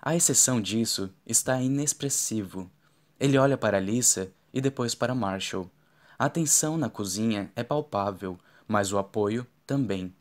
A 0.02 0.14
exceção 0.14 0.60
disso 0.60 1.10
está 1.26 1.60
inexpressivo. 1.62 2.70
Ele 3.18 3.38
olha 3.38 3.56
para 3.56 3.78
Alissa 3.78 4.30
e 4.52 4.60
depois 4.60 4.94
para 4.94 5.14
Marshall. 5.14 5.70
A 6.18 6.28
tensão 6.28 6.76
na 6.76 6.88
cozinha 6.88 7.50
é 7.56 7.62
palpável, 7.62 8.38
mas 8.68 8.92
o 8.92 8.98
apoio 8.98 9.46
também. 9.66 10.14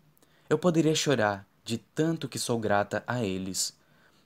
Eu 0.49 0.57
poderia 0.57 0.95
chorar 0.95 1.47
de 1.63 1.77
tanto 1.77 2.27
que 2.27 2.39
sou 2.39 2.59
grata 2.59 3.03
a 3.05 3.23
eles. 3.23 3.77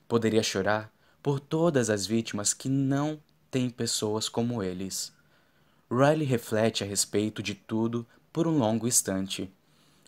Poderia 0.08 0.42
chorar 0.42 0.90
por 1.22 1.38
todas 1.38 1.90
as 1.90 2.06
vítimas 2.06 2.54
que 2.54 2.68
não 2.68 3.20
têm 3.50 3.68
pessoas 3.68 4.28
como 4.28 4.62
eles. 4.62 5.12
Riley 5.90 6.24
reflete 6.24 6.82
a 6.82 6.86
respeito 6.86 7.42
de 7.42 7.54
tudo 7.54 8.06
por 8.32 8.46
um 8.46 8.58
longo 8.58 8.86
instante. 8.86 9.52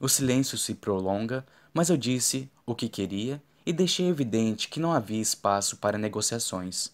O 0.00 0.08
silêncio 0.08 0.56
se 0.56 0.74
prolonga, 0.74 1.46
mas 1.72 1.90
eu 1.90 1.96
disse 1.96 2.50
o 2.64 2.74
que 2.74 2.88
queria 2.88 3.42
e 3.64 3.72
deixei 3.72 4.08
evidente 4.08 4.68
que 4.68 4.80
não 4.80 4.92
havia 4.92 5.20
espaço 5.20 5.76
para 5.76 5.98
negociações. 5.98 6.90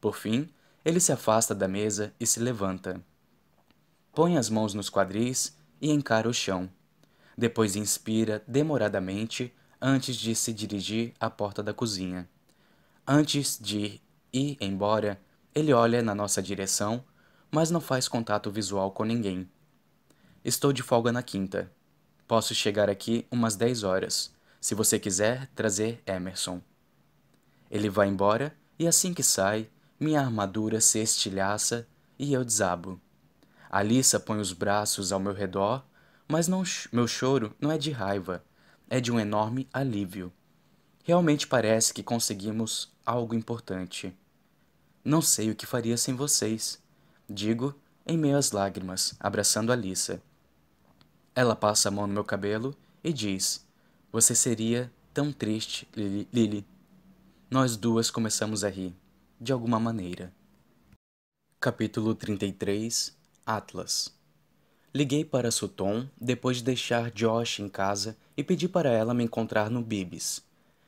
Por 0.00 0.16
fim, 0.16 0.48
ele 0.84 1.00
se 1.00 1.12
afasta 1.12 1.54
da 1.54 1.66
mesa 1.66 2.12
e 2.18 2.26
se 2.26 2.40
levanta. 2.40 3.00
Põe 4.16 4.36
as 4.36 4.50
mãos 4.50 4.74
nos 4.74 4.90
quadris 4.90 5.56
e 5.80 5.92
encara 5.92 6.28
o 6.28 6.34
chão. 6.34 6.68
Depois 7.38 7.76
inspira 7.76 8.42
demoradamente 8.48 9.54
antes 9.80 10.16
de 10.16 10.34
se 10.34 10.52
dirigir 10.52 11.14
à 11.20 11.30
porta 11.30 11.62
da 11.62 11.72
cozinha. 11.72 12.28
Antes 13.06 13.56
de 13.60 14.00
ir 14.32 14.56
embora, 14.60 15.20
ele 15.54 15.72
olha 15.72 16.02
na 16.02 16.16
nossa 16.16 16.42
direção 16.42 17.04
mas 17.50 17.70
não 17.70 17.80
faz 17.80 18.08
contato 18.08 18.50
visual 18.50 18.90
com 18.90 19.04
ninguém. 19.04 19.48
Estou 20.44 20.72
de 20.72 20.82
folga 20.82 21.10
na 21.12 21.22
quinta. 21.22 21.72
Posso 22.26 22.54
chegar 22.54 22.90
aqui 22.90 23.26
umas 23.30 23.56
10 23.56 23.82
horas, 23.82 24.34
se 24.60 24.74
você 24.74 24.98
quiser 24.98 25.48
trazer 25.54 26.02
Emerson. 26.06 26.60
Ele 27.70 27.88
vai 27.88 28.08
embora 28.08 28.54
e 28.78 28.86
assim 28.86 29.14
que 29.14 29.22
sai, 29.22 29.70
minha 29.98 30.20
armadura 30.20 30.80
se 30.80 30.98
estilhaça 30.98 31.86
e 32.18 32.32
eu 32.32 32.44
desabo. 32.44 33.00
Alissa 33.70 34.18
põe 34.18 34.38
os 34.38 34.52
braços 34.52 35.12
ao 35.12 35.20
meu 35.20 35.32
redor, 35.32 35.84
mas 36.28 36.48
não, 36.48 36.62
meu 36.92 37.06
choro 37.06 37.54
não 37.60 37.70
é 37.70 37.78
de 37.78 37.90
raiva, 37.90 38.44
é 38.88 39.00
de 39.00 39.12
um 39.12 39.20
enorme 39.20 39.68
alívio. 39.72 40.32
Realmente 41.04 41.46
parece 41.46 41.94
que 41.94 42.02
conseguimos 42.02 42.92
algo 43.04 43.34
importante. 43.34 44.16
Não 45.04 45.22
sei 45.22 45.50
o 45.50 45.54
que 45.54 45.66
faria 45.66 45.96
sem 45.96 46.14
vocês 46.14 46.84
digo, 47.28 47.74
em 48.06 48.16
meio 48.16 48.36
às 48.36 48.52
lágrimas, 48.52 49.14
abraçando 49.18 49.72
Alissa. 49.72 50.22
Ela 51.34 51.56
passa 51.56 51.88
a 51.88 51.92
mão 51.92 52.06
no 52.06 52.14
meu 52.14 52.24
cabelo 52.24 52.76
e 53.02 53.12
diz: 53.12 53.66
Você 54.12 54.34
seria 54.34 54.90
tão 55.12 55.32
triste, 55.32 55.88
Lily. 55.94 56.66
Nós 57.50 57.76
duas 57.76 58.10
começamos 58.10 58.64
a 58.64 58.68
rir, 58.68 58.94
de 59.40 59.52
alguma 59.52 59.78
maneira. 59.78 60.32
Capítulo 61.60 62.14
33 62.14 63.15
Atlas 63.46 64.12
Liguei 64.92 65.24
para 65.24 65.52
Sutton 65.52 66.08
depois 66.20 66.56
de 66.56 66.64
deixar 66.64 67.12
Josh 67.12 67.60
em 67.60 67.68
casa 67.68 68.16
e 68.36 68.42
pedi 68.42 68.68
para 68.68 68.90
ela 68.90 69.14
me 69.14 69.22
encontrar 69.22 69.70
no 69.70 69.82
Bibis. 69.82 70.44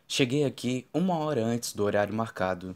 Cheguei 0.08 0.44
aqui 0.44 0.84
uma 0.92 1.16
hora 1.18 1.44
antes 1.44 1.72
do 1.72 1.84
horário 1.84 2.12
marcado. 2.12 2.74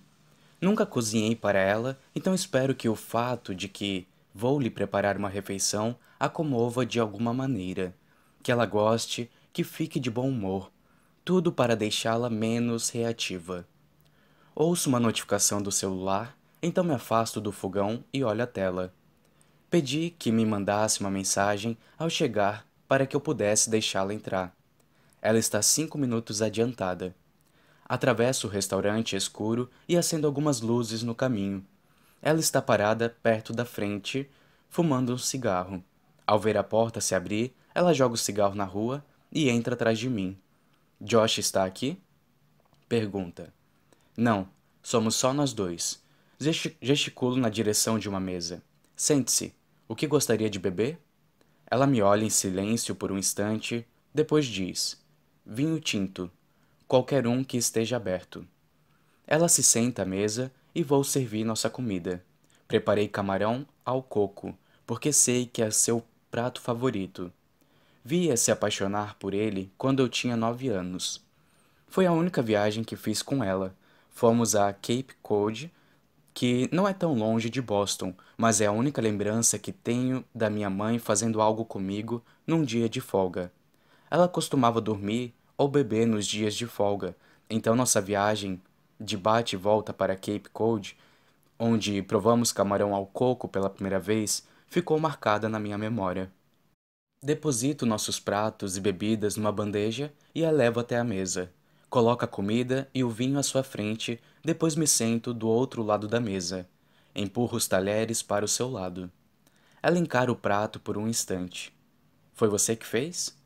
Nunca 0.61 0.87
cozinhei 0.87 1.35
para 1.35 1.59
ela, 1.59 1.99
então 2.15 2.33
espero 2.33 2.77
que 2.77 2.89
o 2.89 2.95
fato 2.95 3.53
de 3.57 3.67
que 3.67 4.07
vou 4.33 4.61
lhe 4.61 4.71
preparar 4.71 5.17
uma 5.17 5.29
refeição 5.29 5.97
a 6.21 6.29
comova 6.29 6.87
de 6.87 7.01
alguma 7.01 7.35
maneira, 7.35 7.93
que 8.41 8.53
ela 8.53 8.67
goste, 8.67 9.29
que 9.53 9.65
fique 9.65 9.99
de 9.99 10.13
bom 10.13 10.29
humor, 10.29 10.71
tudo 11.25 11.51
para 11.51 11.75
deixá-la 11.75 12.31
menos 12.31 12.89
reativa. 12.89 13.67
Ouço 14.55 14.89
uma 14.89 15.01
notificação 15.01 15.61
do 15.61 15.73
celular, 15.73 16.39
então 16.63 16.85
me 16.85 16.95
afasto 16.95 17.41
do 17.41 17.51
fogão 17.51 18.05
e 18.13 18.23
olho 18.23 18.45
a 18.45 18.47
tela. 18.47 18.95
Pedi 19.73 20.15
que 20.19 20.31
me 20.31 20.45
mandasse 20.45 21.01
uma 21.01 21.11
mensagem 21.11 21.79
ao 21.99 22.11
chegar 22.11 22.67
para 22.87 23.07
que 23.07 23.17
eu 23.17 23.21
pudesse 23.23 23.71
deixá-la 23.71 24.13
entrar. 24.13 24.55
Ela 25.23 25.39
está 25.39 25.63
cinco 25.63 25.97
minutos 25.97 26.43
adiantada. 26.43 27.17
Atravesso 27.87 28.47
o 28.47 28.51
restaurante 28.51 29.17
escuro 29.17 29.71
e 29.89 29.97
acendo 29.97 30.27
algumas 30.27 30.61
luzes 30.61 31.03
no 31.03 31.15
caminho. 31.15 31.65
Ela 32.21 32.39
está 32.39 32.61
parada 32.61 33.17
perto 33.23 33.55
da 33.55 33.65
frente, 33.65 34.31
fumando 34.69 35.15
um 35.15 35.17
cigarro. 35.17 35.83
Ao 36.27 36.39
ver 36.39 36.59
a 36.59 36.63
porta 36.63 37.01
se 37.01 37.15
abrir, 37.15 37.57
ela 37.75 37.95
joga 37.95 38.13
o 38.13 38.19
cigarro 38.19 38.55
na 38.55 38.65
rua 38.65 39.03
e 39.33 39.49
entra 39.49 39.73
atrás 39.73 39.99
de 39.99 40.11
mim. 40.11 40.37
Josh 41.01 41.39
está 41.39 41.65
aqui? 41.65 41.99
Pergunta. 42.91 43.55
Não, 44.15 44.47
somos 44.83 45.15
só 45.15 45.33
nós 45.33 45.55
dois. 45.55 45.99
Gesticulo 46.39 47.39
na 47.39 47.49
direção 47.49 47.99
de 47.99 48.07
uma 48.07 48.21
mesa. 48.21 48.63
Sente-se. 48.95 49.62
O 49.93 49.95
que 49.95 50.07
gostaria 50.07 50.49
de 50.49 50.59
beber? 50.59 50.99
Ela 51.71 51.87
me 51.87 52.01
olha 52.01 52.25
em 52.25 52.31
silêncio 52.31 52.95
por 52.95 53.13
um 53.13 53.19
instante, 53.19 53.87
depois 54.15 54.47
diz: 54.47 54.99
Vinho 55.45 55.79
tinto 55.79 56.31
qualquer 56.89 57.27
um 57.27 57.45
que 57.45 57.59
esteja 57.59 57.99
aberto. 57.99 58.43
Ela 59.27 59.51
se 59.51 59.63
senta 59.63 60.01
à 60.01 60.07
mesa 60.07 60.51
e 60.75 60.83
vou 60.83 61.05
servir 61.05 61.45
nossa 61.45 61.69
comida. 61.69 62.25
Preparei 62.67 63.07
camarão 63.07 63.67
ao 63.85 64.03
coco, 64.03 64.57
porque 64.87 65.13
sei 65.13 65.45
que 65.45 65.61
é 65.61 65.71
seu 65.71 66.03
prato 66.31 66.63
favorito. 66.63 67.31
Via 68.03 68.35
se 68.39 68.51
apaixonar 68.51 69.17
por 69.17 69.35
ele 69.35 69.71
quando 69.77 70.01
eu 70.01 70.09
tinha 70.09 70.39
nove 70.39 70.69
anos. 70.69 71.23
Foi 71.87 72.07
a 72.07 72.13
única 72.13 72.41
viagem 72.41 72.83
que 72.83 72.97
fiz 72.97 73.21
com 73.21 73.45
ela. 73.45 73.77
Fomos 74.09 74.57
a 74.57 74.73
Cape 74.73 75.15
Cod, 75.23 75.71
que 76.35 76.69
não 76.73 76.89
é 76.89 76.95
tão 76.95 77.15
longe 77.15 77.51
de 77.51 77.61
Boston, 77.61 78.15
mas 78.37 78.61
é 78.61 78.67
a 78.67 78.73
única 78.73 79.01
lembrança 79.03 79.59
que 79.59 79.73
tenho 79.73 80.25
da 80.35 80.49
minha 80.49 80.71
mãe 80.71 80.99
fazendo 80.99 81.41
algo 81.41 81.65
comigo 81.65 82.23
num 82.47 82.65
dia 82.65 82.89
de 82.89 83.01
folga. 83.01 83.53
Ela 84.11 84.29
costumava 84.29 84.81
dormir 84.81 85.35
ou 85.57 85.69
beber 85.69 86.07
nos 86.07 86.27
dias 86.27 86.55
de 86.55 86.67
folga. 86.67 87.17
Então 87.49 87.77
nossa 87.77 88.01
viagem 88.01 88.61
de 88.99 89.17
bate 89.17 89.57
e 89.57 89.59
volta 89.59 89.93
para 89.93 90.17
Cape 90.17 90.49
Cod, 90.53 90.97
onde 91.59 92.03
provamos 92.03 92.53
camarão 92.53 92.95
ao 92.95 93.07
coco 93.07 93.49
pela 93.49 93.71
primeira 93.71 93.99
vez, 93.99 94.47
ficou 94.67 94.99
marcada 94.99 95.49
na 95.49 95.59
minha 95.59 95.77
memória. 95.77 96.31
Deposito 97.23 97.87
nossos 97.87 98.19
pratos 98.19 98.77
e 98.77 98.81
bebidas 98.81 99.37
numa 99.37 99.53
bandeja 99.53 100.13
e 100.35 100.45
a 100.45 100.51
levo 100.51 100.81
até 100.81 100.99
a 100.99 101.05
mesa. 101.05 101.53
Coloco 101.93 102.25
a 102.25 102.27
comida 102.27 102.89
e 102.95 103.05
o 103.05 103.11
vinho 103.11 103.39
à 103.39 103.43
sua 103.43 103.63
frente, 103.63 104.19
depois 104.43 104.75
me 104.75 104.87
sento 104.87 105.35
do 105.35 105.47
outro 105.47 105.83
lado 105.83 106.09
da 106.09 106.19
mesa. 106.19 106.67
Empurro 107.15 107.59
os 107.59 107.69
talheres 107.69 108.23
para 108.23 108.47
o 108.47 108.49
seu 108.49 108.71
lado. 108.71 109.13
Ela 109.83 109.99
encara 109.99 110.33
o 110.33 110.35
prato 110.35 110.81
por 110.81 110.97
um 110.97 111.07
instante. 111.07 111.71
Foi 112.33 112.49
você 112.49 112.75
que 112.75 112.87
fez? 112.87 113.37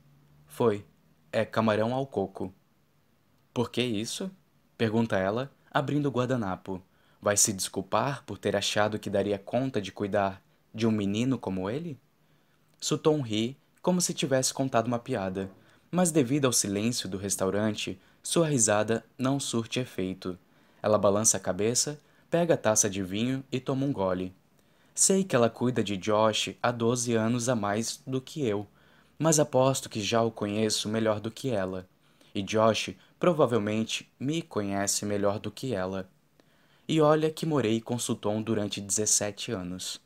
Foi 0.47 0.87
é 1.33 1.45
camarão 1.45 1.93
ao 1.93 2.07
coco. 2.07 2.55
Por 3.53 3.69
que 3.69 3.83
isso? 3.83 4.31
pergunta 4.79 5.19
ela, 5.19 5.51
abrindo 5.69 6.07
o 6.07 6.13
guardanapo. 6.13 6.81
Vai 7.21 7.37
se 7.37 7.53
desculpar 7.53 8.23
por 8.25 8.39
ter 8.39 8.55
achado 8.55 8.97
que 8.97 9.11
daria 9.11 9.41
conta 9.41 9.81
de 9.81 9.91
cuidar 9.91 10.41
de 10.73 10.87
um 10.87 10.93
menino 10.93 11.37
como 11.37 11.69
ele? 11.69 11.99
Sutton 12.81 13.23
ri 13.23 13.59
como 13.83 14.01
se 14.01 14.15
tivesse 14.15 14.55
contado 14.55 14.87
uma 14.87 15.01
piada, 15.01 15.51
mas 15.91 16.13
devido 16.13 16.45
ao 16.45 16.53
silêncio 16.53 17.09
do 17.09 17.19
restaurante, 17.19 18.01
sua 18.27 18.49
risada 18.49 19.05
não 19.17 19.39
surte 19.39 19.79
efeito. 19.79 20.37
Ela 20.83 20.99
balança 20.99 21.37
a 21.37 21.41
cabeça, 21.41 21.97
pega 22.29 22.55
a 22.55 22.57
taça 22.57 22.91
de 22.91 23.01
vinho 23.01 23.45
e 23.53 23.61
toma 23.61 23.87
um 23.87 23.93
gole. 23.93 24.35
Sei 24.93 25.23
que 25.23 25.37
ela 25.37 25.49
cuida 25.49 25.81
de 25.81 25.97
Josh 25.97 26.57
há 26.61 26.73
12 26.73 27.15
anos 27.15 27.49
a 27.49 27.55
mais 27.55 28.03
do 28.05 28.21
que 28.21 28.45
eu, 28.45 28.67
mas 29.17 29.39
aposto 29.39 29.89
que 29.89 30.01
já 30.01 30.23
o 30.23 30.33
conheço 30.33 30.89
melhor 30.89 31.21
do 31.21 31.31
que 31.31 31.51
ela. 31.51 31.89
E 32.35 32.43
Josh 32.43 32.97
provavelmente 33.17 34.11
me 34.19 34.43
conhece 34.43 35.07
melhor 35.07 35.39
do 35.39 35.53
que 35.53 35.73
ela. 35.73 36.11
E 36.89 37.01
olha 37.01 37.31
que 37.31 37.47
morei 37.47 37.81
com 37.81 37.97
Sutton 37.97 38.43
durante 38.43 38.81
17 38.81 39.53
anos. 39.53 40.01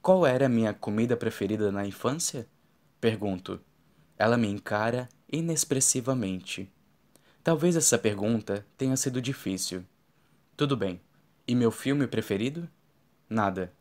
Qual 0.00 0.24
era 0.24 0.46
a 0.46 0.48
minha 0.48 0.72
comida 0.72 1.16
preferida 1.16 1.72
na 1.72 1.84
infância? 1.84 2.46
Pergunto. 3.00 3.60
Ela 4.16 4.36
me 4.36 4.46
encara 4.46 5.08
inexpressivamente. 5.28 6.70
Talvez 7.42 7.74
essa 7.74 7.96
pergunta 7.96 8.66
tenha 8.76 8.94
sido 8.98 9.20
difícil. 9.20 9.82
Tudo 10.56 10.76
bem. 10.76 11.00
E 11.48 11.54
meu 11.54 11.70
filme 11.70 12.06
preferido? 12.06 12.68
Nada. 13.30 13.72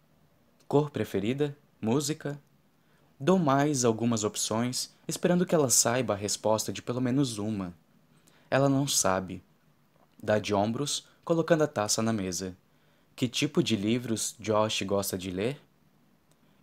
Cor 0.66 0.90
preferida? 0.90 1.58
Música? 1.82 2.40
Dou 3.20 3.38
mais 3.38 3.84
algumas 3.84 4.24
opções, 4.24 4.96
esperando 5.06 5.46
que 5.46 5.54
ela 5.54 5.70
saiba 5.70 6.14
a 6.14 6.18
resposta 6.18 6.72
de 6.72 6.82
pelo 6.82 7.02
menos 7.02 7.38
uma. 7.38 7.74
Ela 8.50 8.70
não 8.70 8.88
sabe. 8.88 9.44
Dá 10.24 10.40
de 10.40 10.54
ombros, 10.54 11.06
colocando 11.26 11.64
a 11.64 11.68
taça 11.68 12.02
na 12.02 12.14
mesa. 12.14 12.56
Que 13.14 13.28
tipo 13.28 13.62
de 13.62 13.76
livros 13.76 14.38
Josh 14.40 14.84
gosta 14.84 15.18
de 15.18 15.32
ler? 15.32 15.60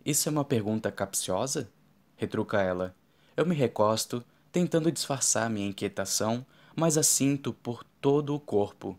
Isso 0.03 0.27
é 0.27 0.31
uma 0.31 0.43
pergunta 0.43 0.91
capciosa? 0.91 1.69
Retruca 2.15 2.59
ela. 2.59 2.95
Eu 3.35 3.45
me 3.45 3.53
recosto, 3.53 4.25
tentando 4.51 4.91
disfarçar 4.91 5.47
minha 5.47 5.67
inquietação, 5.67 6.43
mas 6.77 6.95
a 6.95 7.01
sinto 7.01 7.51
por 7.51 7.83
todo 7.99 8.35
o 8.35 8.39
corpo. 8.39 8.95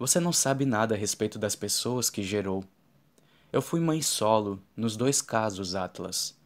Você 0.00 0.18
não 0.18 0.32
sabe 0.32 0.64
nada 0.66 0.96
a 0.96 0.98
respeito 0.98 1.38
das 1.38 1.54
pessoas 1.54 2.10
que 2.10 2.24
gerou. 2.24 2.64
Eu 3.52 3.62
fui 3.62 3.78
mãe 3.78 4.02
solo 4.02 4.60
nos 4.76 4.96
dois 4.96 5.22
casos, 5.22 5.76
Atlas. 5.76 6.36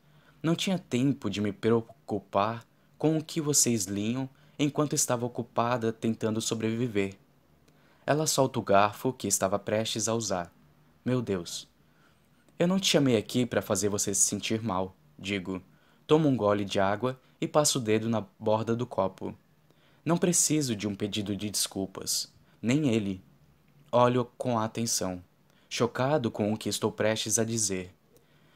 Não 0.42 0.54
tinha 0.54 0.78
tempo 0.78 1.30
de 1.30 1.40
me 1.40 1.52
preocupar 1.52 2.66
com 2.98 3.16
o 3.16 3.24
que 3.24 3.40
vocês 3.40 3.86
liam 3.86 4.28
enquanto 4.58 4.94
estava 4.94 5.24
ocupada 5.24 5.90
tentando 5.90 6.38
sobreviver. 6.38 7.14
Ela 8.04 8.26
solta 8.26 8.58
o 8.58 8.62
garfo 8.62 9.10
que 9.10 9.26
estava 9.26 9.58
prestes 9.58 10.06
a 10.06 10.14
usar. 10.14 10.52
Meu 11.02 11.22
Deus. 11.22 11.66
Eu 12.58 12.68
não 12.68 12.78
te 12.78 12.88
chamei 12.88 13.16
aqui 13.16 13.46
para 13.46 13.62
fazer 13.62 13.88
você 13.88 14.12
se 14.12 14.20
sentir 14.20 14.62
mal, 14.62 14.94
digo. 15.18 15.62
Tomo 16.06 16.28
um 16.28 16.36
gole 16.36 16.66
de 16.66 16.78
água 16.78 17.18
e 17.40 17.48
passo 17.48 17.78
o 17.78 17.82
dedo 17.82 18.06
na 18.06 18.22
borda 18.38 18.76
do 18.76 18.86
copo. 18.86 19.34
Não 20.04 20.18
preciso 20.18 20.74
de 20.74 20.88
um 20.88 20.96
pedido 20.96 21.36
de 21.36 21.48
desculpas. 21.48 22.32
Nem 22.60 22.88
ele. 22.88 23.22
Olho 23.90 24.24
com 24.36 24.58
atenção, 24.58 25.22
chocado 25.68 26.30
com 26.30 26.52
o 26.52 26.56
que 26.56 26.68
estou 26.68 26.90
prestes 26.90 27.38
a 27.38 27.44
dizer. 27.44 27.94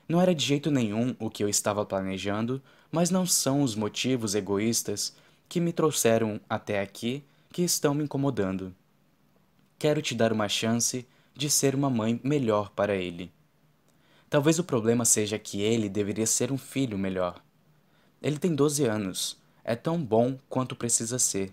Não 0.09 0.21
era 0.21 0.35
de 0.35 0.45
jeito 0.45 0.71
nenhum 0.71 1.15
o 1.21 1.31
que 1.31 1.45
eu 1.45 1.49
estava 1.49 1.85
planejando, 1.85 2.61
mas 2.91 3.11
não 3.11 3.25
são 3.27 3.63
os 3.63 3.75
motivos 3.77 4.35
egoístas 4.35 5.15
que 5.49 5.61
me 5.61 5.73
trouxeram 5.73 6.41
até 6.49 6.81
aqui 6.81 7.23
que 7.53 7.63
estão 7.63 7.95
me 7.95 8.05
incomodando. 8.05 8.75
Quero 9.79 10.03
te 10.03 10.15
dar 10.15 10.33
uma 10.33 10.49
chance 10.49 11.07
de 11.35 11.49
ser 11.49 11.75
uma 11.75 11.91
mãe 11.91 12.21
melhor 12.25 12.71
para 12.71 12.97
ele. 12.97 13.31
Talvez 14.29 14.59
o 14.59 14.65
problema 14.65 15.05
seja 15.05 15.39
que 15.39 15.61
ele 15.61 15.89
deveria 15.89 16.27
ser 16.27 16.51
um 16.51 16.59
filho 16.59 16.99
melhor. 16.99 17.41
Ele 18.21 18.39
tem 18.39 18.55
12 18.55 18.85
anos, 18.85 19.39
é 19.69 19.75
tão 19.75 20.01
bom 20.01 20.39
quanto 20.49 20.77
precisa 20.77 21.19
ser. 21.19 21.53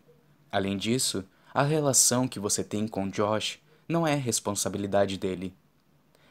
Além 0.52 0.78
disso, 0.78 1.26
a 1.52 1.64
relação 1.64 2.28
que 2.28 2.40
você 2.40 2.64
tem 2.64 2.88
com 2.88 3.10
Josh 3.10 3.60
não 3.90 4.06
é 4.06 4.14
responsabilidade 4.14 5.18
dele. 5.18 5.52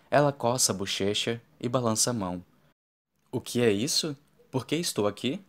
Ela 0.09 0.33
coça 0.33 0.71
a 0.71 0.75
bochecha 0.75 1.43
e 1.61 1.69
balança 1.69 2.11
a 2.11 2.13
mão. 2.13 2.45
O 3.33 3.41
que 3.41 3.61
é 3.61 3.73
isso? 3.73 4.17
Por 4.49 4.65
que 4.65 4.77
estou 4.77 5.09
aqui? 5.09 5.45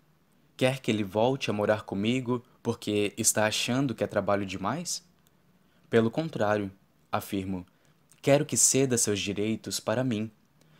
Quer 0.58 0.80
que 0.80 0.90
ele 0.90 1.03
volte 1.03 1.51
a 1.51 1.53
morar 1.53 1.83
comigo 1.83 2.44
porque 2.64 3.14
está 3.16 3.46
achando 3.46 3.94
que 3.94 4.03
é 4.03 4.08
trabalho 4.08 4.46
demais? 4.46 5.08
Pelo 5.88 6.10
contrário, 6.10 6.72
afirmo. 7.12 7.64
Quero 8.24 8.44
que 8.44 8.58
ceda 8.58 8.98
seus 8.98 9.19
direitos 9.19 9.80
para 9.80 10.03
mim. 10.03 10.32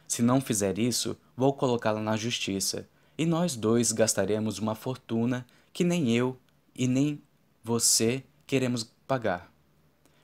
Se 0.08 0.24
não 0.24 0.42
fizer 0.42 0.80
isso, 0.80 1.16
vou 1.38 1.54
colocá-la 1.54 2.02
na 2.02 2.18
justiça, 2.18 2.90
e 3.18 3.26
nós 3.26 3.56
dois 3.56 3.92
gastaremos 3.92 4.60
uma 4.60 4.76
fortuna 4.76 5.46
que 5.72 5.84
nem 5.84 6.12
eu 6.12 6.38
e 6.76 6.88
nem 6.88 7.22
você 7.64 8.24
queremos 8.46 8.92
pagar. 9.08 9.52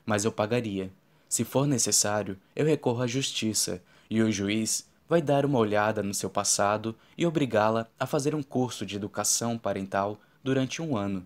Mas 0.05 0.25
eu 0.25 0.31
pagaria. 0.31 0.91
Se 1.27 1.43
for 1.43 1.67
necessário, 1.67 2.37
eu 2.55 2.65
recorro 2.65 3.01
à 3.01 3.07
justiça 3.07 3.81
e 4.09 4.21
o 4.21 4.31
juiz 4.31 4.89
vai 5.07 5.21
dar 5.21 5.45
uma 5.45 5.59
olhada 5.59 6.03
no 6.03 6.13
seu 6.13 6.29
passado 6.29 6.95
e 7.17 7.25
obrigá-la 7.25 7.87
a 7.99 8.05
fazer 8.05 8.33
um 8.33 8.43
curso 8.43 8.85
de 8.85 8.95
educação 8.95 9.57
parental 9.57 10.19
durante 10.43 10.81
um 10.81 10.97
ano. 10.97 11.25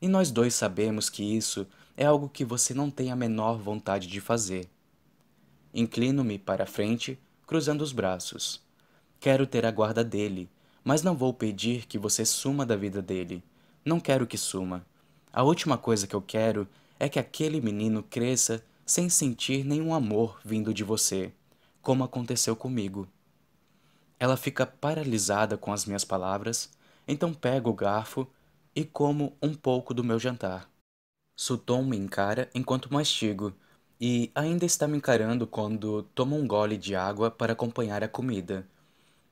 E 0.00 0.08
nós 0.08 0.30
dois 0.30 0.54
sabemos 0.54 1.08
que 1.08 1.22
isso 1.22 1.66
é 1.96 2.04
algo 2.04 2.28
que 2.28 2.44
você 2.44 2.74
não 2.74 2.90
tem 2.90 3.10
a 3.10 3.16
menor 3.16 3.58
vontade 3.58 4.06
de 4.06 4.20
fazer. 4.20 4.68
Inclino-me 5.74 6.38
para 6.38 6.64
a 6.64 6.66
frente, 6.66 7.18
cruzando 7.46 7.82
os 7.82 7.92
braços. 7.92 8.60
Quero 9.20 9.46
ter 9.46 9.64
a 9.64 9.70
guarda 9.70 10.02
dele, 10.02 10.50
mas 10.84 11.02
não 11.02 11.16
vou 11.16 11.32
pedir 11.32 11.86
que 11.86 11.98
você 11.98 12.24
suma 12.24 12.66
da 12.66 12.76
vida 12.76 13.00
dele. 13.00 13.42
Não 13.84 14.00
quero 14.00 14.26
que 14.26 14.38
suma. 14.38 14.84
A 15.32 15.42
última 15.42 15.78
coisa 15.78 16.06
que 16.06 16.14
eu 16.14 16.22
quero 16.22 16.68
é 16.98 17.08
que 17.08 17.18
aquele 17.18 17.60
menino 17.60 18.02
cresça 18.02 18.64
sem 18.84 19.08
sentir 19.08 19.64
nenhum 19.64 19.94
amor 19.94 20.38
vindo 20.44 20.74
de 20.74 20.84
você, 20.84 21.32
como 21.80 22.04
aconteceu 22.04 22.54
comigo. 22.54 23.08
Ela 24.18 24.36
fica 24.36 24.66
paralisada 24.66 25.56
com 25.56 25.72
as 25.72 25.84
minhas 25.84 26.04
palavras, 26.04 26.70
então 27.08 27.32
pego 27.32 27.70
o 27.70 27.74
garfo 27.74 28.26
e 28.74 28.84
como 28.84 29.36
um 29.42 29.54
pouco 29.54 29.92
do 29.92 30.04
meu 30.04 30.18
jantar. 30.18 30.70
Sutton 31.34 31.82
me 31.82 31.96
encara 31.96 32.48
enquanto 32.54 32.92
mastigo, 32.92 33.52
e 34.00 34.30
ainda 34.34 34.64
está 34.64 34.86
me 34.86 34.96
encarando 34.96 35.46
quando 35.46 36.02
tomo 36.14 36.36
um 36.36 36.46
gole 36.46 36.76
de 36.76 36.94
água 36.94 37.30
para 37.30 37.52
acompanhar 37.52 38.02
a 38.02 38.08
comida. 38.08 38.66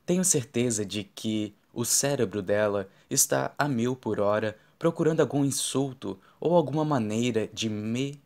Tenho 0.05 0.25
certeza 0.25 0.85
de 0.85 1.05
que 1.05 1.55
o 1.73 1.85
cérebro 1.85 2.43
dela 2.43 2.89
está 3.09 3.55
a 3.57 3.69
mil 3.69 3.95
por 3.95 4.21
hora 4.21 4.59
procurando 4.79 5.21
algum 5.21 5.45
insulto 5.45 6.19
ou 6.41 6.57
alguma 6.57 6.85
maneira 6.85 7.49
de 7.53 7.69
me 7.69 8.21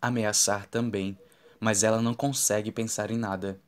ameaçar 0.00 0.66
também, 0.66 1.16
mas 1.60 1.84
ela 1.84 2.00
não 2.00 2.14
consegue 2.14 2.72
pensar 2.72 3.10
em 3.10 3.18
nada. 3.18 3.60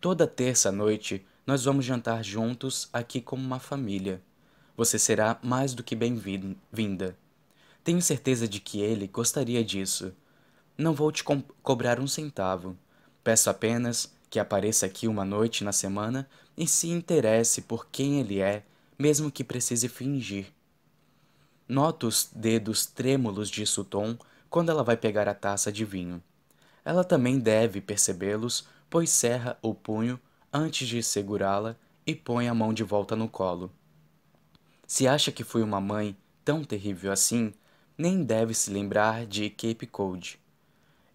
Toda 0.00 0.26
terça-noite 0.26 1.26
nós 1.46 1.64
vamos 1.64 1.84
jantar 1.84 2.24
juntos 2.24 2.88
aqui 2.92 3.20
como 3.20 3.42
uma 3.42 3.58
família. 3.58 4.22
Você 4.76 4.98
será 4.98 5.38
mais 5.42 5.74
do 5.74 5.82
que 5.82 5.96
bem-vinda. 5.96 7.16
Tenho 7.82 8.00
certeza 8.00 8.46
de 8.46 8.60
que 8.60 8.80
ele 8.80 9.08
gostaria 9.08 9.64
disso. 9.64 10.12
Não 10.78 10.94
vou 10.94 11.10
te 11.10 11.24
co 11.24 11.42
cobrar 11.62 11.98
um 11.98 12.06
centavo. 12.06 12.76
Peço 13.22 13.50
apenas 13.50 14.14
que 14.30 14.38
apareça 14.38 14.86
aqui 14.86 15.08
uma 15.08 15.24
noite 15.24 15.64
na 15.64 15.72
semana 15.72 16.26
e 16.56 16.66
se 16.66 16.88
interesse 16.88 17.62
por 17.62 17.88
quem 17.88 18.20
ele 18.20 18.40
é, 18.40 18.62
mesmo 18.98 19.30
que 19.30 19.44
precise 19.44 19.88
fingir. 19.88 20.46
Noto 21.68 22.06
os 22.06 22.30
dedos 22.34 22.86
trêmulos 22.86 23.50
de 23.50 23.66
Sutton 23.66 24.16
quando 24.48 24.70
ela 24.70 24.82
vai 24.82 24.96
pegar 24.96 25.28
a 25.28 25.34
taça 25.34 25.70
de 25.70 25.84
vinho. 25.84 26.22
Ela 26.84 27.04
também 27.04 27.38
deve 27.38 27.80
percebê-los, 27.80 28.66
pois 28.88 29.10
cerra 29.10 29.58
o 29.60 29.74
punho 29.74 30.18
antes 30.52 30.88
de 30.88 31.02
segurá-la 31.02 31.76
e 32.06 32.14
põe 32.14 32.48
a 32.48 32.54
mão 32.54 32.72
de 32.72 32.82
volta 32.82 33.14
no 33.14 33.28
colo. 33.28 33.70
Se 34.86 35.06
acha 35.06 35.30
que 35.30 35.44
fui 35.44 35.62
uma 35.62 35.80
mãe 35.80 36.16
tão 36.44 36.64
terrível 36.64 37.12
assim, 37.12 37.52
nem 37.96 38.24
deve 38.24 38.54
se 38.54 38.70
lembrar 38.70 39.26
de 39.26 39.48
Cape 39.50 39.86
Cod. 39.86 40.40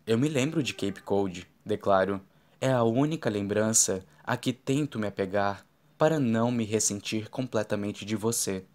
Eu 0.07 0.17
me 0.17 0.29
lembro 0.29 0.63
de 0.63 0.73
Cape 0.73 1.01
Cod, 1.01 1.45
declaro. 1.65 2.21
É 2.61 2.71
a 2.71 2.83
única 2.83 3.29
lembrança 3.29 4.03
a 4.23 4.37
que 4.37 4.53
tento 4.53 4.97
me 4.97 5.07
apegar 5.07 5.65
para 5.97 6.19
não 6.19 6.51
me 6.51 6.63
ressentir 6.63 7.29
completamente 7.29 8.05
de 8.05 8.15
você. 8.15 8.65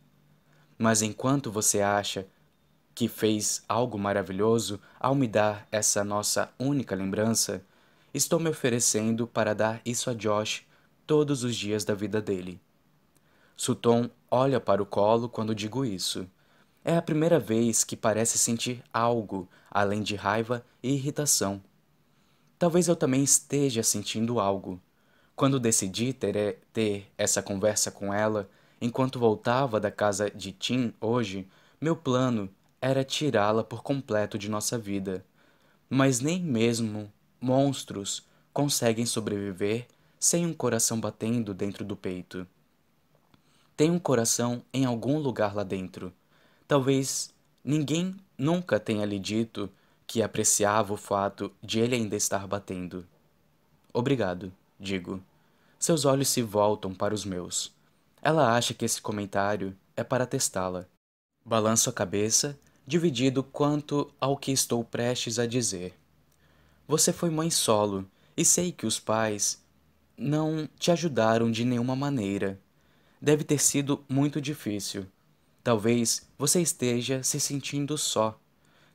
Mas 0.78 1.02
enquanto 1.02 1.50
você 1.50 1.80
acha 1.80 2.26
que 2.94 3.08
fez 3.08 3.62
algo 3.68 3.98
maravilhoso 3.98 4.80
ao 4.98 5.14
me 5.14 5.26
dar 5.26 5.66
essa 5.72 6.04
nossa 6.04 6.52
única 6.58 6.94
lembrança, 6.94 7.62
estou 8.12 8.38
me 8.38 8.50
oferecendo 8.50 9.26
para 9.26 9.54
dar 9.54 9.80
isso 9.84 10.10
a 10.10 10.14
Josh 10.14 10.66
todos 11.06 11.42
os 11.44 11.56
dias 11.56 11.84
da 11.84 11.94
vida 11.94 12.20
dele. 12.20 12.60
Sutton 13.56 14.10
olha 14.30 14.60
para 14.60 14.82
o 14.82 14.86
colo 14.86 15.28
quando 15.28 15.54
digo 15.54 15.84
isso. 15.84 16.26
É 16.84 16.96
a 16.96 17.02
primeira 17.02 17.38
vez 17.38 17.84
que 17.84 17.96
parece 17.96 18.38
sentir 18.38 18.82
algo 18.92 19.48
além 19.70 20.02
de 20.02 20.16
raiva 20.16 20.64
e 20.82 20.92
irritação. 20.92 21.62
Talvez 22.60 22.86
eu 22.86 22.94
também 22.94 23.24
esteja 23.24 23.82
sentindo 23.82 24.38
algo. 24.38 24.80
Quando 25.34 25.58
decidi 25.58 26.12
ter, 26.12 26.60
ter 26.72 27.10
essa 27.18 27.42
conversa 27.42 27.90
com 27.90 28.14
ela, 28.14 28.48
Enquanto 28.80 29.18
voltava 29.18 29.78
da 29.78 29.90
casa 29.90 30.30
de 30.30 30.52
Tim 30.52 30.94
hoje, 31.00 31.46
meu 31.78 31.94
plano 31.94 32.48
era 32.80 33.04
tirá-la 33.04 33.62
por 33.62 33.82
completo 33.82 34.38
de 34.38 34.48
nossa 34.48 34.78
vida. 34.78 35.22
Mas 35.88 36.20
nem 36.20 36.40
mesmo 36.40 37.12
monstros 37.38 38.26
conseguem 38.54 39.04
sobreviver 39.04 39.86
sem 40.18 40.46
um 40.46 40.54
coração 40.54 40.98
batendo 40.98 41.52
dentro 41.52 41.84
do 41.84 41.94
peito. 41.94 42.46
Tem 43.76 43.90
um 43.90 43.98
coração 43.98 44.62
em 44.72 44.86
algum 44.86 45.18
lugar 45.18 45.54
lá 45.54 45.62
dentro. 45.62 46.10
Talvez 46.66 47.34
ninguém 47.62 48.16
nunca 48.38 48.80
tenha 48.80 49.04
lhe 49.04 49.18
dito 49.18 49.70
que 50.10 50.24
apreciava 50.24 50.92
o 50.92 50.96
fato 50.96 51.52
de 51.62 51.78
ele 51.78 51.94
ainda 51.94 52.16
estar 52.16 52.44
batendo. 52.44 53.06
Obrigado, 53.94 54.52
digo. 54.76 55.22
Seus 55.78 56.04
olhos 56.04 56.26
se 56.26 56.42
voltam 56.42 56.92
para 56.92 57.14
os 57.14 57.24
meus. 57.24 57.72
Ela 58.20 58.56
acha 58.56 58.74
que 58.74 58.84
esse 58.84 59.00
comentário 59.00 59.72
é 59.96 60.02
para 60.02 60.26
testá-la. 60.26 60.84
Balanço 61.44 61.88
a 61.88 61.92
cabeça, 61.92 62.58
dividido 62.84 63.44
quanto 63.44 64.12
ao 64.20 64.36
que 64.36 64.50
estou 64.50 64.82
prestes 64.82 65.38
a 65.38 65.46
dizer. 65.46 65.94
Você 66.88 67.12
foi 67.12 67.30
mãe 67.30 67.48
solo 67.48 68.04
e 68.36 68.44
sei 68.44 68.72
que 68.72 68.86
os 68.86 68.98
pais 68.98 69.62
não 70.18 70.68
te 70.76 70.90
ajudaram 70.90 71.52
de 71.52 71.64
nenhuma 71.64 71.94
maneira. 71.94 72.58
Deve 73.22 73.44
ter 73.44 73.60
sido 73.60 74.04
muito 74.08 74.40
difícil. 74.40 75.06
Talvez 75.62 76.28
você 76.36 76.60
esteja 76.60 77.22
se 77.22 77.38
sentindo 77.38 77.96
só. 77.96 78.39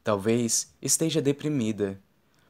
Talvez 0.05 0.71
esteja 0.79 1.19
deprimida. 1.19 1.99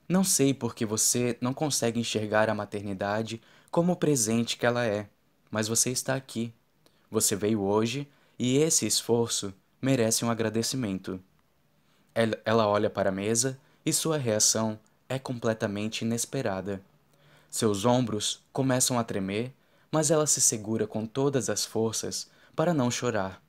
Não 0.09 0.25
sei 0.25 0.53
por 0.53 0.75
que 0.75 0.85
você 0.85 1.37
não 1.39 1.53
consegue 1.53 1.97
enxergar 1.97 2.49
a 2.49 2.53
maternidade 2.53 3.41
como 3.71 3.93
o 3.93 3.95
presente 3.95 4.57
que 4.57 4.65
ela 4.65 4.85
é, 4.85 5.07
mas 5.49 5.69
você 5.69 5.89
está 5.89 6.15
aqui. 6.15 6.53
Você 7.09 7.33
veio 7.33 7.61
hoje 7.61 8.09
e 8.37 8.57
esse 8.57 8.85
esforço 8.85 9.53
merece 9.81 10.25
um 10.25 10.29
agradecimento. 10.29 11.17
Ela 12.43 12.67
olha 12.67 12.89
para 12.89 13.07
a 13.07 13.13
mesa 13.13 13.57
e 13.85 13.93
sua 13.93 14.17
reação 14.17 14.77
é 15.07 15.17
completamente 15.17 16.01
inesperada. 16.01 16.81
Seus 17.49 17.85
ombros 17.85 18.43
começam 18.51 18.99
a 18.99 19.03
tremer, 19.05 19.53
mas 19.89 20.11
ela 20.11 20.27
se 20.27 20.41
segura 20.41 20.85
com 20.85 21.05
todas 21.05 21.49
as 21.49 21.63
forças 21.63 22.29
para 22.53 22.73
não 22.73 22.91
chorar. 22.91 23.41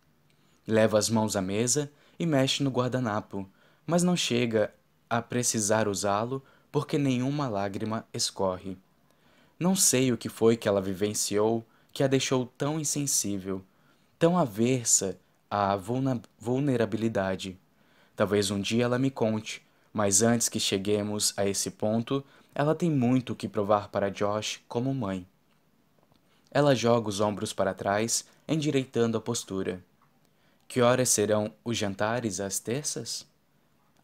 Leva 0.64 0.96
as 0.96 1.10
mãos 1.10 1.34
à 1.34 1.42
mesa 1.42 1.90
e 2.16 2.24
mexe 2.24 2.62
no 2.62 2.70
guardanapo, 2.70 3.50
mas 3.86 4.02
não 4.02 4.16
chega 4.16 4.72
a 5.08 5.22
precisar 5.22 5.86
usá-lo 5.86 6.42
porque 6.72 6.98
nenhuma 6.98 7.48
lágrima 7.48 8.06
escorre. 8.12 8.76
Não 9.58 9.74
sei 9.74 10.12
o 10.12 10.18
que 10.18 10.28
foi 10.28 10.56
que 10.56 10.68
ela 10.68 10.82
vivenciou 10.82 11.64
que 11.92 12.02
a 12.02 12.06
deixou 12.06 12.44
tão 12.58 12.78
insensível, 12.78 13.62
tão 14.18 14.36
aversa 14.36 15.16
à 15.50 15.74
vulnerabilidade. 16.38 17.56
Talvez 18.14 18.50
um 18.50 18.60
dia 18.60 18.84
ela 18.84 18.98
me 18.98 19.10
conte, 19.10 19.62
mas 19.92 20.20
antes 20.20 20.48
que 20.48 20.60
cheguemos 20.60 21.32
a 21.36 21.46
esse 21.46 21.70
ponto, 21.70 22.22
ela 22.54 22.74
tem 22.74 22.90
muito 22.90 23.32
o 23.32 23.36
que 23.36 23.48
provar 23.48 23.88
para 23.88 24.10
Josh 24.10 24.60
como 24.68 24.92
mãe. 24.94 25.26
Ela 26.50 26.74
joga 26.74 27.08
os 27.08 27.20
ombros 27.20 27.52
para 27.52 27.72
trás, 27.74 28.24
endireitando 28.46 29.16
a 29.16 29.20
postura. 29.20 29.82
Que 30.68 30.80
horas 30.80 31.08
serão 31.08 31.52
os 31.64 31.76
jantares 31.78 32.40
às 32.40 32.58
terças? 32.58 33.26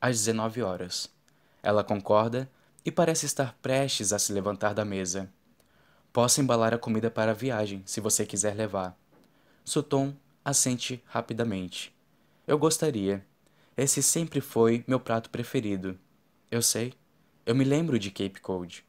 Às 0.05 0.19
19 0.19 0.63
horas. 0.63 1.09
Ela 1.63 1.85
concorda 1.85 2.51
e 2.85 2.91
parece 2.91 3.25
estar 3.25 3.57
prestes 3.63 4.13
a 4.13 4.19
se 4.19 4.33
levantar 4.33 4.75
da 4.75 4.85
mesa. 4.85 5.31
Posso 6.13 6.41
embalar 6.41 6.75
a 6.75 6.79
comida 6.79 7.09
para 7.09 7.31
a 7.31 7.35
viagem, 7.35 7.85
se 7.87 8.01
você 8.01 8.27
quiser 8.27 8.57
levar. 8.57 8.99
Sutton 9.65 10.13
assente 10.45 11.01
rapidamente. 11.07 11.95
Eu 12.49 12.59
gostaria. 12.59 13.25
Esse 13.77 14.03
sempre 14.03 14.41
foi 14.41 14.83
meu 14.89 14.99
prato 14.99 15.31
preferido. 15.31 15.97
Eu 16.51 16.63
sei. 16.63 16.95
Eu 17.47 17.55
me 17.55 17.63
lembro 17.63 17.97
de 17.97 18.11
Cape 18.11 18.41
Cod. 18.41 18.85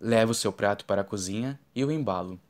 Levo 0.00 0.32
seu 0.32 0.50
prato 0.50 0.86
para 0.86 1.02
a 1.02 1.04
cozinha 1.04 1.60
e 1.74 1.84
o 1.84 1.92
embalo. 1.92 2.40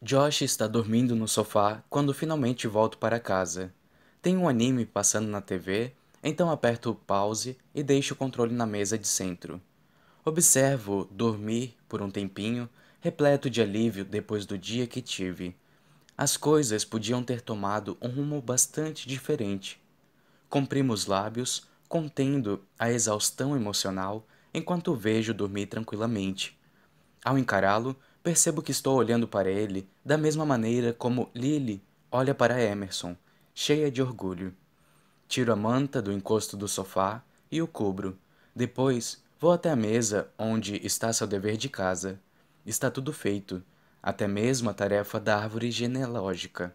Josh 0.00 0.42
está 0.42 0.68
dormindo 0.68 1.16
no 1.16 1.26
sofá 1.26 1.82
quando 1.90 2.14
finalmente 2.14 2.68
volto 2.68 2.96
para 2.96 3.18
casa. 3.18 3.74
Tem 4.22 4.36
um 4.36 4.48
anime 4.48 4.86
passando 4.86 5.26
na 5.26 5.40
TV, 5.40 5.92
então 6.28 6.50
aperto 6.50 6.90
o 6.90 6.94
pause 6.94 7.56
e 7.72 7.84
deixo 7.84 8.14
o 8.14 8.16
controle 8.16 8.52
na 8.52 8.66
mesa 8.66 8.98
de 8.98 9.06
centro. 9.06 9.60
Observo 10.24 11.08
dormir 11.10 11.76
por 11.88 12.02
um 12.02 12.10
tempinho 12.10 12.68
repleto 13.00 13.48
de 13.48 13.62
alívio 13.62 14.04
depois 14.04 14.44
do 14.44 14.58
dia 14.58 14.88
que 14.88 15.00
tive. 15.00 15.54
As 16.18 16.36
coisas 16.36 16.84
podiam 16.84 17.22
ter 17.22 17.40
tomado 17.40 17.96
um 18.02 18.08
rumo 18.08 18.42
bastante 18.42 19.06
diferente. 19.06 19.80
Comprimo 20.48 20.92
os 20.92 21.06
lábios, 21.06 21.68
contendo 21.88 22.60
a 22.76 22.90
exaustão 22.90 23.54
emocional, 23.54 24.26
enquanto 24.52 24.96
vejo 24.96 25.32
dormir 25.32 25.66
tranquilamente. 25.66 26.58
Ao 27.24 27.38
encará-lo, 27.38 27.94
percebo 28.20 28.62
que 28.62 28.72
estou 28.72 28.96
olhando 28.96 29.28
para 29.28 29.48
ele 29.48 29.88
da 30.04 30.18
mesma 30.18 30.44
maneira 30.44 30.92
como 30.92 31.30
Lily 31.32 31.80
olha 32.10 32.34
para 32.34 32.60
Emerson, 32.60 33.16
cheia 33.54 33.90
de 33.90 34.02
orgulho. 34.02 34.52
Tiro 35.28 35.52
a 35.52 35.56
manta 35.56 36.00
do 36.00 36.12
encosto 36.12 36.56
do 36.56 36.68
sofá 36.68 37.22
e 37.50 37.60
o 37.60 37.66
cubro. 37.66 38.18
Depois, 38.54 39.22
vou 39.38 39.52
até 39.52 39.70
a 39.70 39.76
mesa 39.76 40.28
onde 40.38 40.76
está 40.86 41.12
seu 41.12 41.26
dever 41.26 41.56
de 41.56 41.68
casa. 41.68 42.20
Está 42.64 42.90
tudo 42.90 43.12
feito, 43.12 43.62
até 44.02 44.26
mesmo 44.26 44.70
a 44.70 44.74
tarefa 44.74 45.18
da 45.18 45.36
árvore 45.36 45.70
genealógica. 45.70 46.74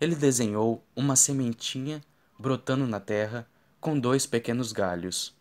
Ele 0.00 0.14
desenhou 0.14 0.84
uma 0.94 1.16
sementinha 1.16 2.00
brotando 2.38 2.86
na 2.86 3.00
terra 3.00 3.46
com 3.80 3.98
dois 3.98 4.26
pequenos 4.26 4.72
galhos. 4.72 5.34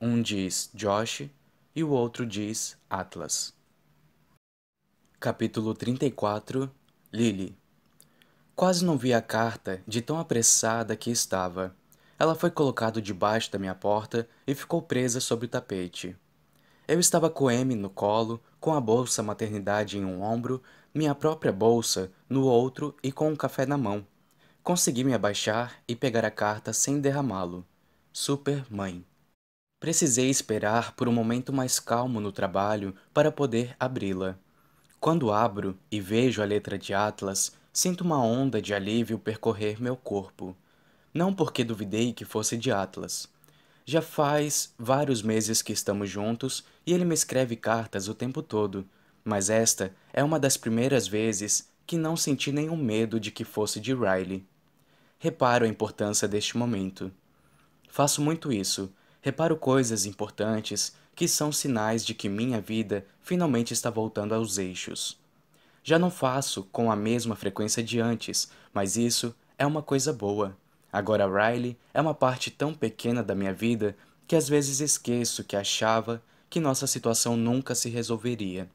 Um 0.00 0.20
diz 0.22 0.70
Josh 0.74 1.28
e 1.74 1.82
o 1.82 1.90
outro 1.90 2.24
diz 2.24 2.76
Atlas. 2.88 3.52
Capítulo 5.18 5.74
34 5.74 6.70
Lily 7.12 7.56
Quase 8.54 8.84
não 8.84 8.96
vi 8.96 9.12
a 9.12 9.22
carta 9.22 9.82
de 9.86 10.00
tão 10.00 10.18
apressada 10.18 10.94
que 10.94 11.10
estava. 11.10 11.74
Ela 12.18 12.34
foi 12.34 12.50
colocada 12.50 13.02
debaixo 13.02 13.50
da 13.50 13.58
minha 13.58 13.74
porta 13.74 14.28
e 14.46 14.54
ficou 14.54 14.80
presa 14.80 15.20
sobre 15.20 15.46
o 15.46 15.48
tapete. 15.48 16.16
Eu 16.86 17.00
estava 17.00 17.30
com 17.30 17.50
M 17.50 17.74
no 17.74 17.88
colo, 17.88 18.42
com 18.60 18.74
a 18.74 18.80
bolsa 18.80 19.22
maternidade 19.22 19.98
em 19.98 20.04
um 20.04 20.22
ombro, 20.22 20.62
minha 20.94 21.14
própria 21.14 21.52
bolsa 21.52 22.12
no 22.28 22.44
outro 22.44 22.94
e 23.02 23.10
com 23.10 23.30
um 23.30 23.36
café 23.36 23.66
na 23.66 23.76
mão. 23.76 24.06
Consegui 24.62 25.02
me 25.02 25.14
abaixar 25.14 25.74
e 25.88 25.96
pegar 25.96 26.24
a 26.24 26.30
carta 26.30 26.72
sem 26.72 27.00
derramá-lo. 27.00 27.66
Super 28.12 28.64
Mãe. 28.70 29.04
Precisei 29.80 30.30
esperar 30.30 30.92
por 30.92 31.08
um 31.08 31.12
momento 31.12 31.52
mais 31.52 31.78
calmo 31.80 32.20
no 32.20 32.32
trabalho 32.32 32.94
para 33.12 33.32
poder 33.32 33.74
abri-la. 33.78 34.38
Quando 35.00 35.32
abro 35.32 35.78
e 35.90 36.00
vejo 36.00 36.40
a 36.40 36.46
letra 36.46 36.78
de 36.78 36.94
Atlas, 36.94 37.52
sinto 37.72 38.02
uma 38.02 38.22
onda 38.22 38.62
de 38.62 38.72
alívio 38.72 39.18
percorrer 39.18 39.82
meu 39.82 39.96
corpo. 39.96 40.56
Não 41.14 41.32
porque 41.32 41.62
duvidei 41.62 42.12
que 42.12 42.24
fosse 42.24 42.56
de 42.56 42.72
Atlas, 42.72 43.28
já 43.86 44.00
faz 44.00 44.72
vários 44.78 45.22
meses 45.22 45.60
que 45.60 45.72
estamos 45.72 46.08
juntos 46.08 46.64
e 46.86 46.92
ele 46.92 47.04
me 47.04 47.14
escreve 47.14 47.54
cartas 47.54 48.08
o 48.08 48.14
tempo 48.14 48.42
todo, 48.42 48.84
mas 49.22 49.50
esta 49.50 49.94
é 50.12 50.24
uma 50.24 50.40
das 50.40 50.56
primeiras 50.56 51.06
vezes 51.06 51.68
que 51.86 51.98
não 51.98 52.16
senti 52.16 52.50
nenhum 52.50 52.76
medo 52.76 53.20
de 53.20 53.30
que 53.30 53.44
fosse 53.44 53.78
de 53.78 53.94
Riley. 53.94 54.44
Reparo 55.18 55.66
a 55.66 55.68
importância 55.68 56.26
deste 56.26 56.56
momento. 56.56 57.12
Faço 57.88 58.22
muito 58.22 58.50
isso, 58.50 58.90
reparo 59.20 59.56
coisas 59.56 60.06
importantes 60.06 60.96
que 61.14 61.28
são 61.28 61.52
sinais 61.52 62.04
de 62.04 62.14
que 62.14 62.28
minha 62.28 62.60
vida 62.60 63.06
finalmente 63.20 63.72
está 63.72 63.90
voltando 63.90 64.34
aos 64.34 64.56
eixos. 64.56 65.16
Já 65.82 65.98
não 65.98 66.10
faço 66.10 66.64
com 66.72 66.90
a 66.90 66.96
mesma 66.96 67.36
frequência 67.36 67.82
de 67.82 68.00
antes, 68.00 68.50
mas 68.72 68.96
isso 68.96 69.34
é 69.58 69.66
uma 69.66 69.82
coisa 69.82 70.10
boa. 70.10 70.56
Agora 70.94 71.26
Riley 71.26 71.76
é 71.92 72.00
uma 72.00 72.14
parte 72.14 72.52
tão 72.52 72.72
pequena 72.72 73.20
da 73.20 73.34
minha 73.34 73.52
vida 73.52 73.96
que 74.28 74.36
às 74.36 74.48
vezes 74.48 74.78
esqueço 74.78 75.42
que 75.42 75.56
achava 75.56 76.22
que 76.48 76.60
nossa 76.60 76.86
situação 76.86 77.36
nunca 77.36 77.74
se 77.74 77.88
resolveria. 77.88 78.70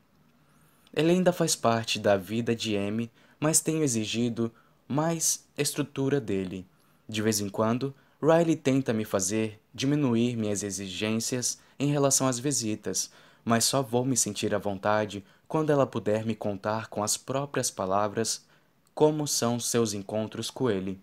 Ele 0.93 1.11
ainda 1.11 1.31
faz 1.31 1.55
parte 1.55 1.97
da 1.97 2.17
vida 2.17 2.53
de 2.53 2.73
M, 2.73 3.09
mas 3.39 3.61
tenho 3.61 3.83
exigido 3.83 4.51
mais 4.85 5.47
estrutura 5.57 6.19
dele. 6.19 6.67
De 7.07 7.21
vez 7.21 7.39
em 7.39 7.47
quando, 7.47 7.95
Riley 8.21 8.57
tenta 8.57 8.91
me 8.91 9.05
fazer 9.05 9.57
diminuir 9.73 10.35
minhas 10.35 10.61
exigências 10.61 11.57
em 11.79 11.89
relação 11.89 12.27
às 12.27 12.37
visitas, 12.37 13.09
mas 13.45 13.63
só 13.63 13.81
vou 13.81 14.03
me 14.03 14.17
sentir 14.17 14.53
à 14.53 14.57
vontade 14.57 15.23
quando 15.47 15.69
ela 15.69 15.87
puder 15.87 16.25
me 16.25 16.35
contar 16.35 16.87
com 16.87 17.01
as 17.01 17.15
próprias 17.15 17.71
palavras 17.71 18.45
como 18.93 19.25
são 19.25 19.57
seus 19.57 19.93
encontros 19.93 20.51
com 20.51 20.69
ele. 20.69 21.01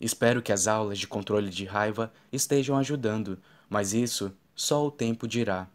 Espero 0.00 0.40
que 0.40 0.52
as 0.52 0.66
aulas 0.66 0.98
de 0.98 1.06
controle 1.06 1.50
de 1.50 1.64
raiva 1.66 2.12
estejam 2.32 2.76
ajudando, 2.78 3.38
mas 3.68 3.92
isso 3.92 4.32
só 4.54 4.86
o 4.86 4.90
tempo 4.90 5.28
dirá. 5.28 5.68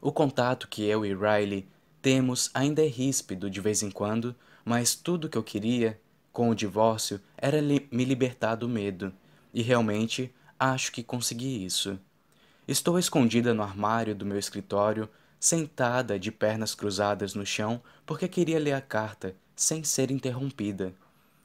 O 0.00 0.10
contato 0.10 0.66
que 0.66 0.84
eu 0.84 1.06
e 1.06 1.14
Riley 1.14 1.68
temos 2.02 2.50
ainda 2.52 2.82
é 2.82 2.88
ríspido 2.88 3.48
de 3.48 3.60
vez 3.60 3.82
em 3.82 3.90
quando, 3.90 4.34
mas 4.64 4.94
tudo 4.94 5.28
que 5.28 5.38
eu 5.38 5.42
queria 5.42 6.00
com 6.32 6.48
o 6.48 6.54
divórcio 6.54 7.20
era 7.36 7.60
li 7.60 7.88
me 7.92 8.04
libertar 8.04 8.54
do 8.54 8.68
medo, 8.68 9.12
e 9.52 9.62
realmente 9.62 10.34
acho 10.58 10.90
que 10.90 11.02
consegui 11.02 11.64
isso. 11.64 11.98
Estou 12.66 12.98
escondida 12.98 13.52
no 13.52 13.62
armário 13.62 14.14
do 14.14 14.24
meu 14.24 14.38
escritório, 14.38 15.08
sentada 15.38 16.18
de 16.18 16.30
pernas 16.30 16.74
cruzadas 16.74 17.34
no 17.34 17.46
chão 17.46 17.82
porque 18.04 18.28
queria 18.28 18.58
ler 18.58 18.74
a 18.74 18.80
carta 18.80 19.34
sem 19.56 19.82
ser 19.82 20.10
interrompida. 20.10 20.94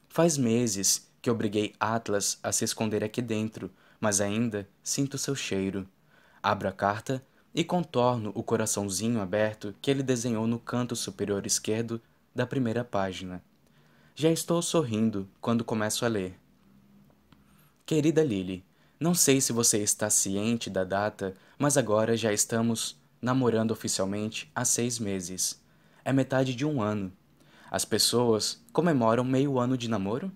Faz 0.08 0.38
meses 0.38 1.05
que 1.26 1.30
obriguei 1.30 1.74
Atlas 1.80 2.38
a 2.40 2.52
se 2.52 2.64
esconder 2.64 3.02
aqui 3.02 3.20
dentro, 3.20 3.68
mas 4.00 4.20
ainda 4.20 4.68
sinto 4.80 5.18
seu 5.18 5.34
cheiro. 5.34 5.84
Abro 6.40 6.68
a 6.68 6.72
carta 6.72 7.20
e 7.52 7.64
contorno 7.64 8.30
o 8.32 8.44
coraçãozinho 8.44 9.20
aberto 9.20 9.74
que 9.82 9.90
ele 9.90 10.04
desenhou 10.04 10.46
no 10.46 10.60
canto 10.60 10.94
superior 10.94 11.44
esquerdo 11.44 12.00
da 12.32 12.46
primeira 12.46 12.84
página. 12.84 13.42
Já 14.14 14.30
estou 14.30 14.62
sorrindo 14.62 15.28
quando 15.40 15.64
começo 15.64 16.04
a 16.04 16.08
ler. 16.08 16.38
Querida 17.84 18.22
Lily, 18.22 18.64
não 19.00 19.12
sei 19.12 19.40
se 19.40 19.52
você 19.52 19.78
está 19.78 20.08
ciente 20.08 20.70
da 20.70 20.84
data, 20.84 21.34
mas 21.58 21.76
agora 21.76 22.16
já 22.16 22.32
estamos 22.32 22.96
namorando 23.20 23.72
oficialmente 23.72 24.48
há 24.54 24.64
seis 24.64 25.00
meses. 25.00 25.60
É 26.04 26.12
metade 26.12 26.54
de 26.54 26.64
um 26.64 26.80
ano. 26.80 27.12
As 27.68 27.84
pessoas 27.84 28.64
comemoram 28.72 29.24
meio 29.24 29.58
ano 29.58 29.76
de 29.76 29.88
namoro? 29.88 30.30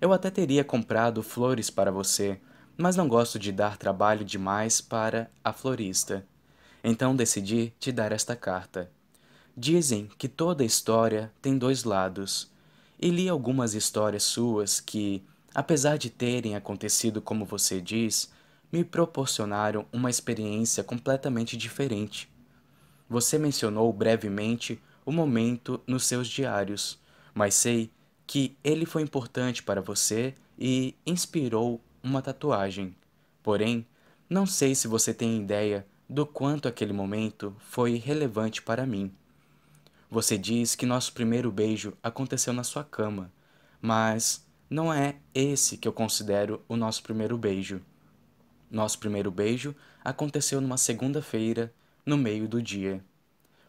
Eu 0.00 0.12
até 0.12 0.30
teria 0.30 0.62
comprado 0.62 1.22
flores 1.22 1.70
para 1.70 1.90
você, 1.90 2.40
mas 2.76 2.94
não 2.94 3.08
gosto 3.08 3.38
de 3.38 3.50
dar 3.50 3.76
trabalho 3.76 4.24
demais 4.24 4.80
para 4.80 5.28
a 5.42 5.52
florista. 5.52 6.24
Então 6.84 7.16
decidi 7.16 7.72
te 7.80 7.90
dar 7.90 8.12
esta 8.12 8.36
carta. 8.36 8.90
Dizem 9.56 10.08
que 10.16 10.28
toda 10.28 10.64
história 10.64 11.32
tem 11.42 11.58
dois 11.58 11.82
lados, 11.82 12.48
e 13.00 13.10
li 13.10 13.28
algumas 13.28 13.74
histórias 13.74 14.22
suas 14.22 14.78
que, 14.80 15.24
apesar 15.52 15.98
de 15.98 16.10
terem 16.10 16.54
acontecido 16.54 17.20
como 17.20 17.44
você 17.44 17.80
diz, 17.80 18.30
me 18.70 18.84
proporcionaram 18.84 19.84
uma 19.92 20.10
experiência 20.10 20.84
completamente 20.84 21.56
diferente. 21.56 22.30
Você 23.08 23.38
mencionou 23.38 23.92
brevemente 23.92 24.80
o 25.04 25.10
momento 25.10 25.80
nos 25.86 26.06
seus 26.06 26.28
diários, 26.28 26.98
mas 27.34 27.54
sei 27.54 27.90
que 28.28 28.54
ele 28.62 28.84
foi 28.84 29.00
importante 29.00 29.62
para 29.62 29.80
você 29.80 30.34
e 30.58 30.94
inspirou 31.06 31.80
uma 32.02 32.20
tatuagem. 32.20 32.94
Porém, 33.42 33.86
não 34.28 34.44
sei 34.44 34.74
se 34.74 34.86
você 34.86 35.14
tem 35.14 35.40
ideia 35.40 35.86
do 36.06 36.26
quanto 36.26 36.68
aquele 36.68 36.92
momento 36.92 37.56
foi 37.58 37.94
relevante 37.94 38.60
para 38.60 38.84
mim. 38.84 39.10
Você 40.10 40.36
diz 40.36 40.74
que 40.74 40.84
nosso 40.84 41.14
primeiro 41.14 41.50
beijo 41.50 41.96
aconteceu 42.02 42.52
na 42.52 42.62
sua 42.62 42.84
cama, 42.84 43.32
mas 43.80 44.46
não 44.68 44.92
é 44.92 45.16
esse 45.34 45.78
que 45.78 45.88
eu 45.88 45.92
considero 45.92 46.62
o 46.68 46.76
nosso 46.76 47.02
primeiro 47.02 47.38
beijo. 47.38 47.80
Nosso 48.70 48.98
primeiro 48.98 49.30
beijo 49.30 49.74
aconteceu 50.04 50.60
numa 50.60 50.76
segunda-feira, 50.76 51.72
no 52.04 52.18
meio 52.18 52.46
do 52.46 52.60
dia. 52.60 53.02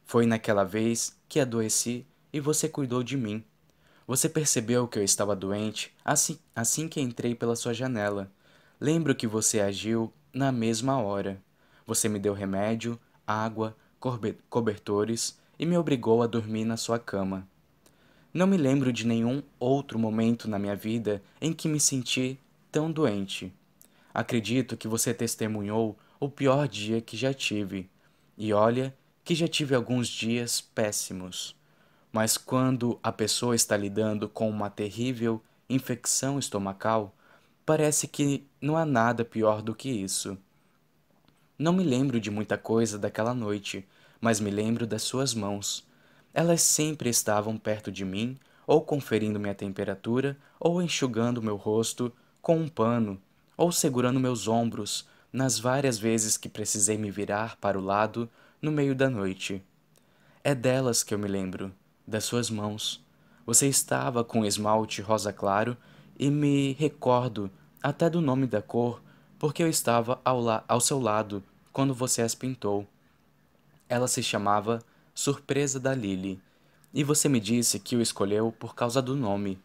Foi 0.04 0.26
naquela 0.26 0.66
vez 0.66 1.18
que 1.30 1.40
adoeci 1.40 2.06
e 2.34 2.42
você 2.42 2.68
cuidou 2.68 3.02
de 3.04 3.16
mim. 3.16 3.42
Você 4.10 4.28
percebeu 4.28 4.88
que 4.88 4.98
eu 4.98 5.04
estava 5.04 5.36
doente 5.36 5.92
assim, 6.04 6.40
assim 6.56 6.88
que 6.88 7.00
entrei 7.00 7.36
pela 7.36 7.56
sua 7.56 7.76
janela. 7.76 8.32
Lembro 8.82 9.14
que 9.14 9.28
você 9.28 9.60
agiu 9.60 10.12
na 10.34 10.52
mesma 10.52 11.00
hora. 11.00 11.40
Você 11.86 12.10
me 12.10 12.18
deu 12.18 12.34
remédio, 12.34 13.00
água, 13.28 13.78
cobertores 14.50 15.38
e 15.60 15.64
me 15.64 15.78
obrigou 15.78 16.24
a 16.24 16.26
dormir 16.26 16.66
na 16.66 16.76
sua 16.76 16.98
cama. 16.98 17.48
Não 18.34 18.48
me 18.48 18.58
lembro 18.58 18.92
de 18.92 19.06
nenhum 19.06 19.44
outro 19.60 20.00
momento 20.00 20.50
na 20.50 20.58
minha 20.58 20.76
vida 20.76 21.22
em 21.40 21.54
que 21.54 21.68
me 21.68 21.80
senti 21.80 22.40
tão 22.72 22.92
doente. 22.92 23.54
Acredito 24.12 24.76
que 24.76 24.88
você 24.88 25.14
testemunhou 25.14 25.96
o 26.20 26.28
pior 26.28 26.68
dia 26.68 27.00
que 27.00 27.16
já 27.16 27.32
tive. 27.32 27.88
E 28.36 28.54
olha 28.54 28.92
que 29.24 29.36
já 29.36 29.48
tive 29.48 29.76
alguns 29.76 30.08
dias 30.08 30.60
péssimos. 30.60 31.59
Mas 32.12 32.38
quando 32.38 33.00
a 33.04 33.12
pessoa 33.12 33.56
está 33.56 33.78
lidando 33.78 34.28
com 34.28 34.50
uma 34.50 34.70
terrível 34.70 35.42
infecção 35.70 36.40
estomacal, 36.40 37.14
parece 37.66 38.08
que 38.08 38.48
não 38.60 38.76
há 38.76 38.86
nada 38.86 39.24
pior 39.24 39.62
do 39.62 39.76
que 39.76 39.90
isso. 39.90 40.38
Não 41.58 41.72
me 41.72 41.84
lembro 41.84 42.20
de 42.20 42.32
muita 42.32 42.58
coisa 42.58 42.98
daquela 42.98 43.34
noite, 43.34 43.88
mas 44.20 44.40
me 44.40 44.50
lembro 44.50 44.88
das 44.88 45.04
suas 45.04 45.34
mãos. 45.34 45.86
Elas 46.34 46.62
sempre 46.62 47.10
estavam 47.10 47.58
perto 47.58 47.92
de 47.92 48.04
mim, 48.04 48.38
ou 48.66 48.82
conferindo 48.82 49.40
minha 49.40 49.54
temperatura, 49.54 50.38
ou 50.60 50.82
enxugando 50.82 51.42
meu 51.42 51.56
rosto 51.56 52.12
com 52.42 52.58
um 52.58 52.70
pano, 52.70 53.22
ou 53.58 53.72
segurando 53.72 54.20
meus 54.20 54.48
ombros 54.48 55.08
nas 55.32 55.60
várias 55.60 56.00
vezes 56.00 56.38
que 56.38 56.50
precisei 56.50 56.98
me 56.98 57.12
virar 57.12 57.56
para 57.58 57.78
o 57.78 57.84
lado 57.84 58.30
no 58.62 58.72
meio 58.72 58.96
da 58.96 59.10
noite. 59.10 59.62
É 60.44 60.56
delas 60.56 61.04
que 61.04 61.14
eu 61.14 61.20
me 61.20 61.28
lembro, 61.28 61.72
das 62.10 62.26
suas 62.26 62.50
mãos. 62.50 63.02
Você 63.46 63.68
estava 63.68 64.24
com 64.24 64.46
esmalte 64.46 65.02
rosa 65.02 65.32
claro 65.32 65.78
e 66.18 66.30
me 66.30 66.74
recordo 66.74 67.50
até 67.82 68.10
do 68.10 68.20
nome 68.20 68.46
da 68.46 68.62
cor, 68.62 69.02
porque 69.38 69.64
eu 69.64 69.70
estava 69.70 70.20
ao, 70.26 70.44
ao 70.68 70.82
seu 70.82 71.00
lado 71.00 71.42
quando 71.72 71.94
você 71.94 72.22
as 72.22 72.36
pintou. 72.36 72.86
Ela 73.88 74.08
se 74.08 74.22
chamava 74.22 74.84
Surpresa 75.16 75.80
da 75.80 75.96
Lily, 75.96 76.42
e 76.94 77.04
você 77.04 77.30
me 77.30 77.40
disse 77.40 77.80
que 77.80 77.96
o 77.96 78.02
escolheu 78.02 78.52
por 78.52 78.76
causa 78.76 79.02
do 79.02 79.16
nome. 79.16 79.60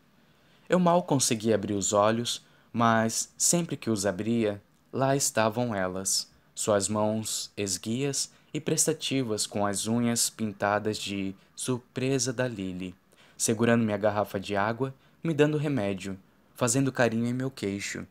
Eu 0.68 0.78
mal 0.78 1.02
conseguia 1.02 1.54
abrir 1.54 1.74
os 1.74 1.92
olhos, 1.92 2.44
mas 2.72 3.32
sempre 3.36 3.76
que 3.76 3.90
os 3.90 4.06
abria, 4.06 4.62
lá 4.92 5.16
estavam 5.16 5.74
elas, 5.74 6.30
suas 6.54 6.88
mãos 6.88 7.50
esguias 7.56 8.30
e 8.54 8.60
prestativas 8.60 9.48
com 9.48 9.66
as 9.66 9.88
unhas 9.88 10.30
pintadas 10.30 10.96
de 10.96 11.34
Surpresa 11.56 12.32
da 12.32 12.46
Lily, 12.46 12.94
segurando 13.36 13.84
minha 13.84 13.96
garrafa 13.96 14.38
de 14.38 14.54
água, 14.54 14.94
me 15.24 15.34
dando 15.34 15.58
remédio, 15.58 16.16
fazendo 16.54 16.92
carinho 16.92 17.26
em 17.26 17.34
meu 17.34 17.50
queixo. 17.50 18.06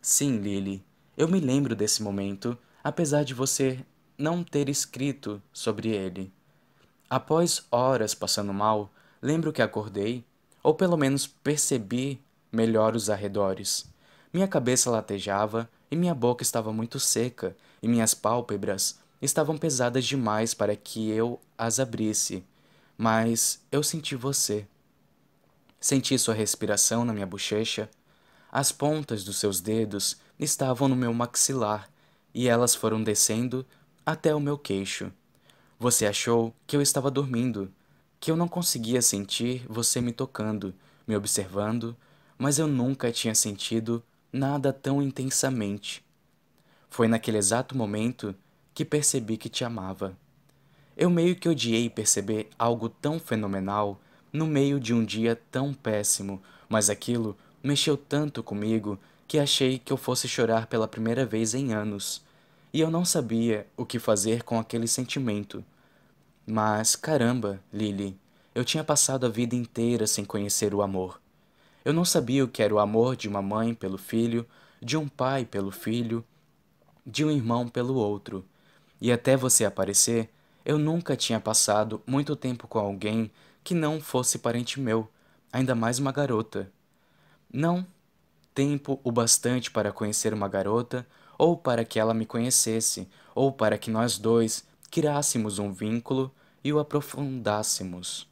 Sim, 0.00 0.38
Lily, 0.38 0.82
eu 1.18 1.28
me 1.28 1.38
lembro 1.38 1.76
desse 1.76 2.02
momento, 2.02 2.56
apesar 2.82 3.24
de 3.24 3.34
você 3.34 3.84
não 4.16 4.42
ter 4.42 4.70
escrito 4.70 5.42
sobre 5.52 5.90
ele. 5.90 6.32
Após 7.10 7.66
horas 7.70 8.14
passando 8.14 8.54
mal, 8.54 8.90
lembro 9.20 9.52
que 9.52 9.60
acordei, 9.60 10.24
ou 10.62 10.74
pelo 10.74 10.96
menos 10.96 11.26
percebi 11.26 12.18
melhor 12.50 12.96
os 12.96 13.10
arredores. 13.10 13.86
Minha 14.32 14.48
cabeça 14.48 14.90
latejava 14.90 15.68
e 15.90 15.96
minha 15.96 16.14
boca 16.14 16.42
estava 16.42 16.72
muito 16.72 16.98
seca, 16.98 17.54
e 17.82 17.88
minhas 17.88 18.14
pálpebras 18.14 18.98
estavam 19.20 19.58
pesadas 19.58 20.04
demais 20.04 20.54
para 20.54 20.76
que 20.76 21.10
eu 21.10 21.40
as 21.56 21.80
abrisse. 21.80 22.44
Mas 22.96 23.60
eu 23.70 23.82
senti 23.82 24.14
você. 24.16 24.66
Senti 25.80 26.18
sua 26.18 26.34
respiração 26.34 27.04
na 27.04 27.12
minha 27.12 27.26
bochecha. 27.26 27.88
As 28.50 28.72
pontas 28.72 29.24
dos 29.24 29.38
seus 29.38 29.60
dedos 29.60 30.16
estavam 30.38 30.88
no 30.88 30.96
meu 30.96 31.12
maxilar 31.12 31.88
e 32.34 32.48
elas 32.48 32.74
foram 32.74 33.02
descendo 33.02 33.64
até 34.04 34.34
o 34.34 34.40
meu 34.40 34.58
queixo. 34.58 35.12
Você 35.78 36.06
achou 36.06 36.54
que 36.66 36.76
eu 36.76 36.82
estava 36.82 37.10
dormindo, 37.10 37.72
que 38.18 38.30
eu 38.30 38.36
não 38.36 38.48
conseguia 38.48 39.00
sentir 39.00 39.64
você 39.68 40.00
me 40.00 40.12
tocando, 40.12 40.74
me 41.06 41.14
observando, 41.16 41.96
mas 42.36 42.58
eu 42.58 42.66
nunca 42.66 43.12
tinha 43.12 43.34
sentido 43.34 44.02
nada 44.32 44.72
tão 44.72 45.00
intensamente. 45.00 46.04
Foi 46.88 47.06
naquele 47.06 47.38
exato 47.38 47.76
momento 47.76 48.34
que 48.78 48.84
percebi 48.84 49.36
que 49.36 49.48
te 49.48 49.64
amava. 49.64 50.16
Eu 50.96 51.10
meio 51.10 51.34
que 51.34 51.48
odiei 51.48 51.90
perceber 51.90 52.48
algo 52.56 52.88
tão 52.88 53.18
fenomenal 53.18 54.00
no 54.32 54.46
meio 54.46 54.78
de 54.78 54.94
um 54.94 55.04
dia 55.04 55.34
tão 55.50 55.74
péssimo, 55.74 56.40
mas 56.68 56.88
aquilo 56.88 57.36
mexeu 57.60 57.96
tanto 57.96 58.40
comigo 58.40 58.96
que 59.26 59.36
achei 59.36 59.80
que 59.80 59.92
eu 59.92 59.96
fosse 59.96 60.28
chorar 60.28 60.68
pela 60.68 60.86
primeira 60.86 61.26
vez 61.26 61.54
em 61.54 61.72
anos 61.72 62.24
e 62.72 62.78
eu 62.78 62.88
não 62.88 63.04
sabia 63.04 63.66
o 63.76 63.84
que 63.84 63.98
fazer 63.98 64.44
com 64.44 64.60
aquele 64.60 64.86
sentimento. 64.86 65.64
Mas, 66.46 66.94
caramba, 66.94 67.58
Lily, 67.72 68.16
eu 68.54 68.64
tinha 68.64 68.84
passado 68.84 69.26
a 69.26 69.28
vida 69.28 69.56
inteira 69.56 70.06
sem 70.06 70.24
conhecer 70.24 70.72
o 70.72 70.82
amor. 70.82 71.20
Eu 71.84 71.92
não 71.92 72.04
sabia 72.04 72.44
o 72.44 72.48
que 72.48 72.62
era 72.62 72.72
o 72.72 72.78
amor 72.78 73.16
de 73.16 73.26
uma 73.26 73.42
mãe 73.42 73.74
pelo 73.74 73.98
filho, 73.98 74.46
de 74.80 74.96
um 74.96 75.08
pai 75.08 75.44
pelo 75.44 75.72
filho, 75.72 76.24
de 77.04 77.24
um 77.24 77.30
irmão 77.32 77.66
pelo 77.66 77.96
outro. 77.96 78.44
E 79.00 79.12
até 79.12 79.36
você 79.36 79.64
aparecer, 79.64 80.28
eu 80.64 80.78
nunca 80.78 81.16
tinha 81.16 81.40
passado 81.40 82.02
muito 82.06 82.34
tempo 82.34 82.66
com 82.66 82.78
alguém 82.78 83.30
que 83.62 83.74
não 83.74 84.00
fosse 84.00 84.38
parente 84.38 84.80
meu, 84.80 85.08
ainda 85.52 85.74
mais 85.74 85.98
uma 85.98 86.12
garota. 86.12 86.70
Não 87.52 87.86
tempo 88.54 89.00
o 89.04 89.12
bastante 89.12 89.70
para 89.70 89.92
conhecer 89.92 90.34
uma 90.34 90.48
garota 90.48 91.06
ou 91.38 91.56
para 91.56 91.84
que 91.84 92.00
ela 92.00 92.12
me 92.12 92.26
conhecesse, 92.26 93.08
ou 93.34 93.52
para 93.52 93.78
que 93.78 93.90
nós 93.90 94.18
dois 94.18 94.66
criássemos 94.90 95.60
um 95.60 95.72
vínculo 95.72 96.34
e 96.64 96.72
o 96.72 96.80
aprofundássemos. 96.80 98.26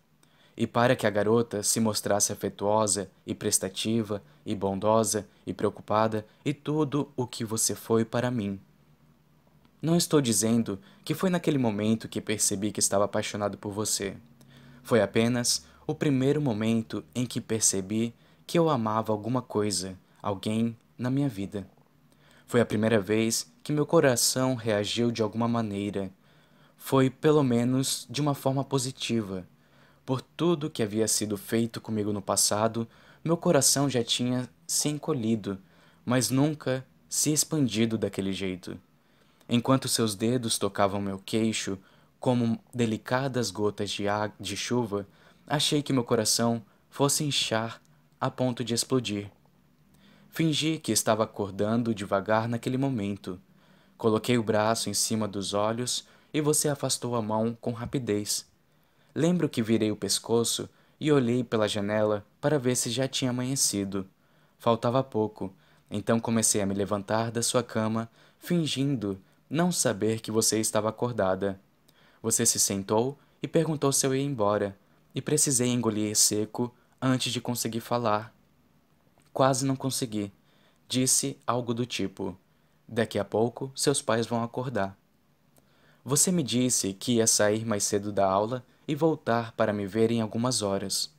E 0.56 0.66
para 0.66 0.96
que 0.96 1.06
a 1.06 1.10
garota 1.10 1.62
se 1.62 1.78
mostrasse 1.78 2.32
afetuosa 2.32 3.08
e 3.24 3.34
prestativa 3.34 4.22
e 4.44 4.54
bondosa 4.54 5.28
e 5.46 5.54
preocupada 5.54 6.26
e 6.44 6.52
tudo 6.52 7.12
o 7.16 7.26
que 7.26 7.44
você 7.44 7.74
foi 7.74 8.04
para 8.04 8.30
mim. 8.30 8.58
Não 9.80 9.94
estou 9.94 10.20
dizendo 10.20 10.78
que 11.04 11.14
foi 11.14 11.28
naquele 11.28 11.58
momento 11.58 12.08
que 12.08 12.20
percebi 12.20 12.72
que 12.72 12.80
estava 12.80 13.04
apaixonado 13.04 13.58
por 13.58 13.72
você. 13.72 14.16
Foi 14.82 15.02
apenas 15.02 15.64
o 15.86 15.94
primeiro 15.94 16.40
momento 16.40 17.04
em 17.14 17.26
que 17.26 17.40
percebi 17.40 18.14
que 18.46 18.58
eu 18.58 18.70
amava 18.70 19.12
alguma 19.12 19.42
coisa, 19.42 19.98
alguém 20.22 20.76
na 20.96 21.10
minha 21.10 21.28
vida. 21.28 21.68
Foi 22.46 22.60
a 22.60 22.66
primeira 22.66 23.00
vez 23.00 23.52
que 23.62 23.72
meu 23.72 23.84
coração 23.84 24.54
reagiu 24.54 25.10
de 25.10 25.22
alguma 25.22 25.46
maneira. 25.46 26.10
Foi, 26.76 27.10
pelo 27.10 27.42
menos, 27.42 28.06
de 28.08 28.20
uma 28.20 28.34
forma 28.34 28.64
positiva. 28.64 29.46
Por 30.06 30.22
tudo 30.22 30.70
que 30.70 30.82
havia 30.82 31.08
sido 31.08 31.36
feito 31.36 31.80
comigo 31.80 32.12
no 32.12 32.22
passado, 32.22 32.88
meu 33.24 33.36
coração 33.36 33.90
já 33.90 34.02
tinha 34.04 34.48
se 34.66 34.88
encolhido, 34.88 35.58
mas 36.04 36.30
nunca 36.30 36.86
se 37.08 37.32
expandido 37.32 37.98
daquele 37.98 38.32
jeito. 38.32 38.78
Enquanto 39.48 39.88
seus 39.88 40.14
dedos 40.14 40.58
tocavam 40.58 41.00
meu 41.00 41.18
queixo, 41.18 41.78
como 42.18 42.58
delicadas 42.74 43.50
gotas 43.50 43.90
de, 43.90 44.04
de 44.40 44.56
chuva, 44.56 45.06
achei 45.46 45.82
que 45.82 45.92
meu 45.92 46.02
coração 46.02 46.62
fosse 46.90 47.22
inchar 47.24 47.80
a 48.20 48.30
ponto 48.30 48.64
de 48.64 48.74
explodir. 48.74 49.30
Fingi 50.30 50.78
que 50.78 50.92
estava 50.92 51.24
acordando 51.24 51.94
devagar 51.94 52.48
naquele 52.48 52.76
momento. 52.76 53.40
Coloquei 53.96 54.36
o 54.36 54.42
braço 54.42 54.90
em 54.90 54.94
cima 54.94 55.28
dos 55.28 55.54
olhos 55.54 56.06
e 56.32 56.40
você 56.40 56.68
afastou 56.68 57.14
a 57.14 57.22
mão 57.22 57.56
com 57.60 57.72
rapidez. 57.72 58.46
Lembro 59.14 59.48
que 59.48 59.62
virei 59.62 59.90
o 59.90 59.96
pescoço 59.96 60.68
e 61.00 61.10
olhei 61.12 61.44
pela 61.44 61.68
janela 61.68 62.26
para 62.40 62.58
ver 62.58 62.76
se 62.76 62.90
já 62.90 63.06
tinha 63.06 63.30
amanhecido. 63.30 64.06
Faltava 64.58 65.02
pouco, 65.02 65.54
então 65.90 66.18
comecei 66.18 66.60
a 66.60 66.66
me 66.66 66.74
levantar 66.74 67.30
da 67.30 67.42
sua 67.42 67.62
cama, 67.62 68.10
fingindo 68.38 69.18
não 69.48 69.70
saber 69.70 70.20
que 70.20 70.30
você 70.30 70.58
estava 70.58 70.88
acordada. 70.88 71.60
Você 72.22 72.44
se 72.44 72.58
sentou 72.58 73.18
e 73.42 73.46
perguntou 73.46 73.92
se 73.92 74.06
eu 74.06 74.14
ia 74.14 74.22
embora, 74.22 74.76
e 75.14 75.22
precisei 75.22 75.68
engolir 75.68 76.16
seco 76.16 76.74
antes 77.00 77.32
de 77.32 77.40
conseguir 77.40 77.80
falar. 77.80 78.34
Quase 79.32 79.64
não 79.64 79.76
consegui. 79.76 80.32
Disse 80.88 81.38
algo 81.46 81.72
do 81.72 81.86
tipo: 81.86 82.36
Daqui 82.88 83.18
a 83.18 83.24
pouco 83.24 83.70
seus 83.74 84.02
pais 84.02 84.26
vão 84.26 84.42
acordar. 84.42 84.96
Você 86.04 86.30
me 86.30 86.42
disse 86.42 86.92
que 86.92 87.14
ia 87.14 87.26
sair 87.26 87.64
mais 87.64 87.84
cedo 87.84 88.12
da 88.12 88.26
aula 88.26 88.64
e 88.86 88.94
voltar 88.94 89.52
para 89.52 89.72
me 89.72 89.86
ver 89.86 90.10
em 90.10 90.20
algumas 90.20 90.62
horas. 90.62 91.10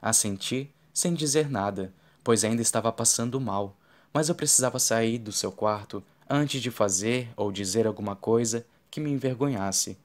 Assenti, 0.00 0.72
sem 0.92 1.14
dizer 1.14 1.50
nada, 1.50 1.92
pois 2.24 2.44
ainda 2.44 2.62
estava 2.62 2.90
passando 2.90 3.40
mal, 3.40 3.76
mas 4.12 4.28
eu 4.28 4.34
precisava 4.34 4.78
sair 4.78 5.18
do 5.18 5.32
seu 5.32 5.52
quarto 5.52 6.02
antes 6.34 6.62
de 6.62 6.70
fazer 6.70 7.28
ou 7.36 7.52
dizer 7.52 7.86
alguma 7.86 8.16
coisa 8.16 8.64
que 8.90 8.98
me 8.98 9.10
envergonhasse. 9.10 9.98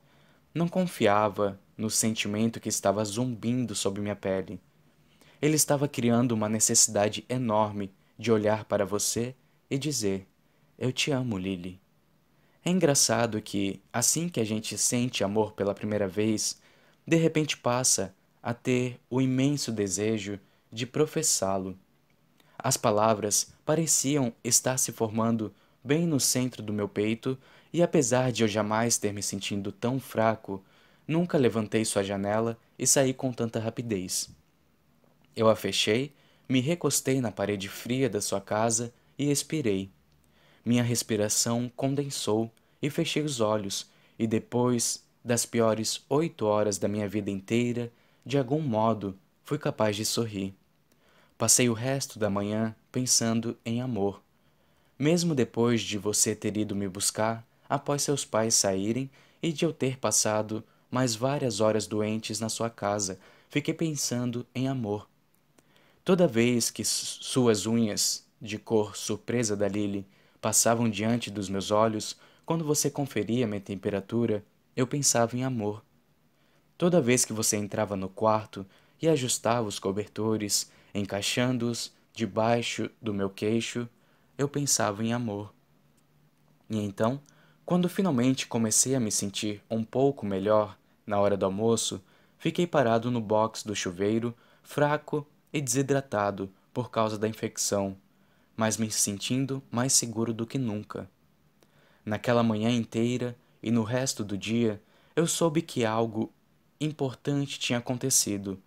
Não 0.54 0.68
confiava 0.68 1.58
no 1.78 1.90
sentimento 1.90 2.60
que 2.60 2.68
estava 2.68 3.04
zumbindo 3.06 3.74
sob 3.74 4.02
minha 4.02 4.16
pele. 4.16 4.60
Ele 5.42 5.56
estava 5.56 5.88
criando 5.88 6.34
uma 6.34 6.50
necessidade 6.50 7.24
enorme 7.30 7.94
de 8.20 8.30
olhar 8.30 8.66
para 8.66 8.86
você 8.86 9.34
e 9.70 9.78
dizer: 9.78 10.28
Eu 10.78 10.92
te 10.92 11.12
amo, 11.12 11.38
Lily. 11.38 11.80
É 12.66 12.72
engraçado 12.72 13.42
que, 13.42 13.82
assim 13.94 14.28
que 14.28 14.42
a 14.42 14.46
gente 14.46 14.78
sente 14.78 15.24
amor 15.24 15.54
pela 15.54 15.74
primeira 15.74 16.10
vez, 16.10 16.60
de 17.06 17.16
repente 17.16 17.56
passa 17.56 18.14
a 18.44 18.54
ter 18.54 19.00
o 19.10 19.22
imenso 19.22 19.72
desejo 19.72 20.38
de 20.70 20.86
professá-lo. 20.86 21.80
As 22.60 22.76
palavras 22.76 23.54
pareciam 23.66 24.34
estar 24.44 24.78
se 24.78 24.92
formando 24.92 25.54
bem 25.88 26.06
no 26.06 26.20
centro 26.20 26.62
do 26.62 26.74
meu 26.74 26.90
peito, 26.90 27.38
e 27.72 27.82
apesar 27.82 28.30
de 28.30 28.44
eu 28.44 28.48
jamais 28.48 28.98
ter 28.98 29.14
me 29.14 29.24
sentido 29.24 29.72
tão 29.72 30.02
fraco, 30.02 30.62
nunca 31.08 31.38
levantei 31.38 31.86
sua 31.86 32.04
janela 32.04 32.60
e 32.78 32.86
saí 32.86 33.14
com 33.14 33.32
tanta 33.32 33.58
rapidez. 33.58 34.30
Eu 35.34 35.48
a 35.48 35.56
fechei, 35.56 36.14
me 36.50 36.60
recostei 36.60 37.22
na 37.22 37.32
parede 37.32 37.70
fria 37.70 38.10
da 38.10 38.20
sua 38.20 38.42
casa 38.42 38.94
e 39.18 39.32
expirei. 39.32 39.90
Minha 40.66 40.84
respiração 40.84 41.72
condensou 41.74 42.52
e 42.82 42.90
fechei 42.90 43.24
os 43.24 43.40
olhos, 43.40 43.90
e 44.20 44.28
depois 44.28 45.06
das 45.24 45.46
piores 45.46 46.04
oito 46.10 46.46
horas 46.46 46.78
da 46.78 46.90
minha 46.90 47.08
vida 47.08 47.32
inteira, 47.32 47.90
de 48.26 48.38
algum 48.38 48.60
modo 48.60 49.18
fui 49.42 49.58
capaz 49.58 49.96
de 49.96 50.04
sorrir. 50.04 50.54
Passei 51.38 51.70
o 51.70 51.74
resto 51.74 52.20
da 52.20 52.30
manhã 52.30 52.76
pensando 52.92 53.58
em 53.64 53.82
amor 53.82 54.27
mesmo 54.98 55.36
depois 55.36 55.82
de 55.82 55.98
você 55.98 56.36
ter 56.36 56.58
ido 56.58 56.76
me 56.76 56.88
buscar 56.88 57.46
após 57.70 58.02
seus 58.02 58.26
pais 58.26 58.56
saírem 58.56 59.10
e 59.42 59.52
de 59.52 59.66
eu 59.66 59.74
ter 59.74 59.98
passado 59.98 60.64
mais 60.90 61.16
várias 61.16 61.60
horas 61.60 61.86
doentes 61.86 62.40
na 62.40 62.50
sua 62.50 62.70
casa, 62.70 63.20
fiquei 63.50 63.74
pensando 63.74 64.46
em 64.56 64.68
amor. 64.68 65.08
Toda 66.04 66.28
vez 66.28 66.72
que 66.72 66.84
suas 66.86 67.66
unhas, 67.66 68.26
de 68.42 68.58
cor 68.58 68.96
surpresa 68.96 69.56
da 69.56 69.68
Lily, 69.68 70.06
passavam 70.40 70.90
diante 70.90 71.30
dos 71.30 71.50
meus 71.50 71.72
olhos, 71.72 72.16
quando 72.46 72.64
você 72.64 72.90
conferia 72.90 73.48
minha 73.48 73.60
temperatura, 73.60 74.44
eu 74.76 74.88
pensava 74.88 75.36
em 75.36 75.44
amor. 75.44 75.84
Toda 76.78 77.02
vez 77.02 77.26
que 77.26 77.34
você 77.34 77.58
entrava 77.58 77.96
no 77.96 78.08
quarto 78.08 78.66
e 79.02 79.10
ajustava 79.10 79.68
os 79.68 79.80
cobertores, 79.80 80.72
encaixando-os 80.94 81.92
debaixo 82.14 82.90
do 83.02 83.14
meu 83.14 83.30
queixo, 83.30 83.90
eu 84.38 84.48
pensava 84.48 85.04
em 85.04 85.14
amor. 85.14 85.54
E 86.70 86.78
então, 86.78 87.22
quando 87.66 87.90
finalmente 87.90 88.48
comecei 88.48 88.96
a 88.96 89.00
me 89.00 89.12
sentir 89.12 89.62
um 89.70 89.84
pouco 89.84 90.26
melhor, 90.26 90.78
na 91.06 91.20
hora 91.20 91.36
do 91.36 91.46
almoço, 91.46 92.02
fiquei 92.38 92.68
parado 92.68 93.10
no 93.10 93.20
box 93.20 93.66
do 93.66 93.76
chuveiro, 93.76 94.36
fraco 94.62 95.26
e 95.52 95.62
desidratado 95.62 96.52
por 96.74 96.92
causa 96.92 97.18
da 97.18 97.28
infecção, 97.28 97.98
mas 98.56 98.78
me 98.78 98.92
sentindo 98.92 99.64
mais 99.72 99.94
seguro 99.94 100.34
do 100.34 100.46
que 100.46 100.58
nunca. 100.58 101.10
Naquela 102.06 102.44
manhã 102.44 102.70
inteira 102.70 103.36
e 103.62 103.72
no 103.72 103.84
resto 103.84 104.24
do 104.24 104.38
dia, 104.38 104.82
eu 105.16 105.26
soube 105.26 105.62
que 105.62 105.84
algo 105.84 106.32
importante 106.80 107.60
tinha 107.60 107.80
acontecido. 107.80 108.62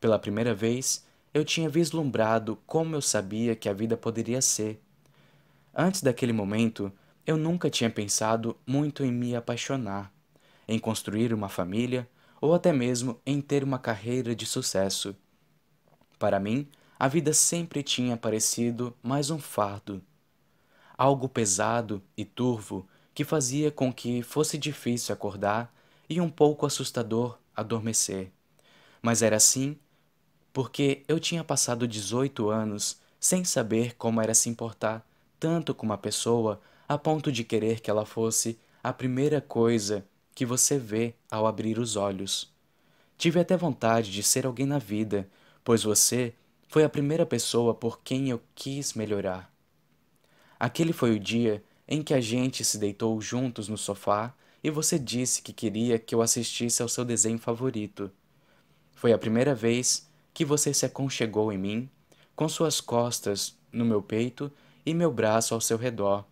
Pela 0.00 0.18
primeira 0.18 0.54
vez, 0.54 1.04
eu 1.32 1.44
tinha 1.44 1.68
vislumbrado 1.68 2.58
como 2.66 2.96
eu 2.96 3.02
sabia 3.02 3.54
que 3.54 3.68
a 3.68 3.72
vida 3.72 3.96
poderia 3.96 4.40
ser 4.40 4.80
Antes 5.74 6.02
daquele 6.02 6.32
momento, 6.32 6.92
eu 7.24 7.36
nunca 7.36 7.70
tinha 7.70 7.88
pensado 7.88 8.56
muito 8.66 9.04
em 9.04 9.12
me 9.12 9.36
apaixonar, 9.36 10.12
em 10.66 10.78
construir 10.78 11.32
uma 11.32 11.48
família 11.48 12.08
ou 12.40 12.54
até 12.54 12.72
mesmo 12.72 13.20
em 13.24 13.40
ter 13.40 13.62
uma 13.62 13.78
carreira 13.78 14.34
de 14.34 14.46
sucesso. 14.46 15.14
Para 16.18 16.40
mim, 16.40 16.68
a 16.98 17.06
vida 17.06 17.32
sempre 17.32 17.82
tinha 17.82 18.16
parecido 18.16 18.96
mais 19.02 19.30
um 19.30 19.38
fardo, 19.38 20.02
algo 20.98 21.28
pesado 21.28 22.02
e 22.16 22.24
turvo 22.24 22.86
que 23.14 23.24
fazia 23.24 23.70
com 23.70 23.92
que 23.92 24.22
fosse 24.22 24.58
difícil 24.58 25.12
acordar 25.12 25.72
e 26.08 26.20
um 26.20 26.28
pouco 26.28 26.66
assustador 26.66 27.38
adormecer. 27.54 28.32
Mas 29.00 29.22
era 29.22 29.36
assim 29.36 29.78
porque 30.52 31.04
eu 31.06 31.20
tinha 31.20 31.44
passado 31.44 31.86
18 31.86 32.50
anos 32.50 33.00
sem 33.20 33.44
saber 33.44 33.94
como 33.96 34.20
era 34.20 34.34
se 34.34 34.48
importar 34.48 35.06
tanto 35.40 35.74
com 35.74 35.86
uma 35.86 35.96
pessoa 35.96 36.60
a 36.86 36.98
ponto 36.98 37.32
de 37.32 37.42
querer 37.42 37.80
que 37.80 37.90
ela 37.90 38.04
fosse 38.04 38.58
a 38.84 38.92
primeira 38.92 39.40
coisa 39.40 40.06
que 40.34 40.44
você 40.44 40.78
vê 40.78 41.14
ao 41.30 41.46
abrir 41.46 41.78
os 41.78 41.96
olhos. 41.96 42.52
Tive 43.16 43.40
até 43.40 43.56
vontade 43.56 44.12
de 44.12 44.22
ser 44.22 44.44
alguém 44.44 44.66
na 44.66 44.78
vida, 44.78 45.28
pois 45.64 45.82
você 45.82 46.34
foi 46.68 46.84
a 46.84 46.88
primeira 46.88 47.24
pessoa 47.24 47.74
por 47.74 48.00
quem 48.02 48.28
eu 48.28 48.40
quis 48.54 48.94
melhorar. 48.94 49.50
Aquele 50.58 50.92
foi 50.92 51.16
o 51.16 51.18
dia 51.18 51.64
em 51.88 52.02
que 52.02 52.14
a 52.14 52.20
gente 52.20 52.62
se 52.62 52.78
deitou 52.78 53.20
juntos 53.20 53.68
no 53.68 53.78
sofá 53.78 54.34
e 54.62 54.70
você 54.70 54.98
disse 54.98 55.42
que 55.42 55.52
queria 55.52 55.98
que 55.98 56.14
eu 56.14 56.22
assistisse 56.22 56.82
ao 56.82 56.88
seu 56.88 57.04
desenho 57.04 57.38
favorito. 57.38 58.10
Foi 58.94 59.12
a 59.12 59.18
primeira 59.18 59.54
vez 59.54 60.08
que 60.34 60.44
você 60.44 60.72
se 60.74 60.84
aconchegou 60.84 61.50
em 61.50 61.58
mim, 61.58 61.90
com 62.36 62.48
suas 62.48 62.80
costas 62.80 63.58
no 63.72 63.84
meu 63.84 64.02
peito 64.02 64.52
e 64.84 64.94
meu 64.94 65.12
braço 65.12 65.54
ao 65.54 65.60
seu 65.60 65.76
redor, 65.76 66.24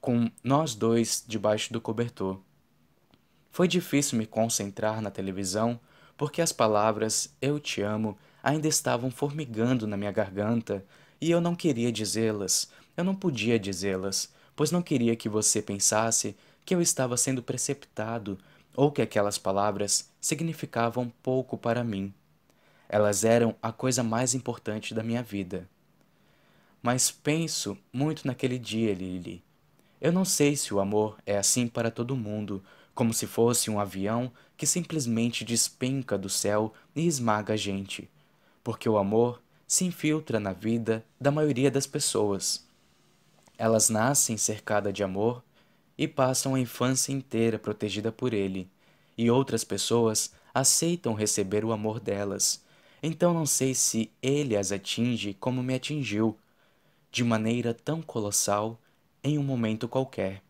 com 0.00 0.30
nós 0.42 0.74
dois 0.74 1.24
debaixo 1.26 1.72
do 1.72 1.80
cobertor. 1.80 2.40
Foi 3.50 3.68
difícil 3.68 4.18
me 4.18 4.26
concentrar 4.26 5.00
na 5.00 5.10
televisão 5.10 5.78
porque 6.16 6.40
as 6.40 6.52
palavras 6.52 7.34
eu 7.40 7.60
te 7.60 7.82
amo 7.82 8.16
ainda 8.42 8.66
estavam 8.66 9.10
formigando 9.10 9.86
na 9.86 9.96
minha 9.96 10.12
garganta 10.12 10.84
e 11.20 11.30
eu 11.30 11.40
não 11.40 11.54
queria 11.54 11.92
dizê-las, 11.92 12.70
eu 12.96 13.04
não 13.04 13.14
podia 13.14 13.58
dizê-las, 13.58 14.32
pois 14.56 14.70
não 14.70 14.82
queria 14.82 15.14
que 15.14 15.28
você 15.28 15.62
pensasse 15.62 16.36
que 16.64 16.74
eu 16.74 16.80
estava 16.80 17.16
sendo 17.16 17.42
preceptado 17.42 18.38
ou 18.74 18.90
que 18.90 19.02
aquelas 19.02 19.38
palavras 19.38 20.10
significavam 20.20 21.12
pouco 21.22 21.56
para 21.58 21.84
mim. 21.84 22.12
Elas 22.88 23.24
eram 23.24 23.54
a 23.62 23.72
coisa 23.72 24.02
mais 24.02 24.34
importante 24.34 24.94
da 24.94 25.02
minha 25.02 25.22
vida. 25.22 25.68
Mas 26.82 27.12
penso 27.12 27.78
muito 27.92 28.26
naquele 28.26 28.58
dia, 28.58 28.92
Lily. 28.92 29.42
Eu 30.00 30.10
não 30.10 30.24
sei 30.24 30.56
se 30.56 30.74
o 30.74 30.80
amor 30.80 31.16
é 31.24 31.38
assim 31.38 31.68
para 31.68 31.92
todo 31.92 32.16
mundo, 32.16 32.60
como 32.92 33.14
se 33.14 33.24
fosse 33.24 33.70
um 33.70 33.78
avião 33.78 34.32
que 34.56 34.66
simplesmente 34.66 35.44
despenca 35.44 36.18
do 36.18 36.28
céu 36.28 36.74
e 36.94 37.06
esmaga 37.06 37.54
a 37.54 37.56
gente, 37.56 38.10
porque 38.64 38.88
o 38.88 38.98
amor 38.98 39.40
se 39.66 39.84
infiltra 39.84 40.40
na 40.40 40.52
vida 40.52 41.04
da 41.20 41.30
maioria 41.30 41.70
das 41.70 41.86
pessoas. 41.86 42.66
Elas 43.56 43.88
nascem 43.88 44.36
cercadas 44.36 44.92
de 44.92 45.04
amor 45.04 45.42
e 45.96 46.08
passam 46.08 46.56
a 46.56 46.60
infância 46.60 47.12
inteira 47.12 47.58
protegida 47.60 48.10
por 48.10 48.34
ele, 48.34 48.68
e 49.16 49.30
outras 49.30 49.62
pessoas 49.62 50.32
aceitam 50.52 51.14
receber 51.14 51.64
o 51.64 51.70
amor 51.70 52.00
delas. 52.00 52.62
Então 53.00 53.32
não 53.32 53.46
sei 53.46 53.72
se 53.72 54.10
ele 54.20 54.56
as 54.56 54.72
atinge 54.72 55.34
como 55.34 55.62
me 55.62 55.74
atingiu, 55.74 56.36
de 57.12 57.22
maneira 57.22 57.74
tão 57.74 58.00
colossal, 58.00 58.80
em 59.22 59.38
um 59.38 59.42
momento 59.42 59.86
qualquer. 59.86 60.42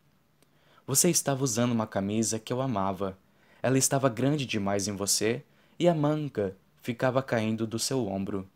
Você 0.87 1.11
estava 1.11 1.43
usando 1.43 1.73
uma 1.73 1.89
camisa 1.89 2.39
que 2.39 2.53
eu 2.53 2.63
amava. 2.63 3.19
Ela 3.61 3.77
estava 3.77 4.09
grande 4.09 4.47
demais 4.47 4.87
em 4.87 4.95
você 4.95 5.43
e 5.77 5.89
a 5.89 5.95
manga 5.95 6.57
ficava 6.81 7.21
caindo 7.21 7.67
do 7.67 7.81
seu 7.81 8.07
ombro. 8.07 8.49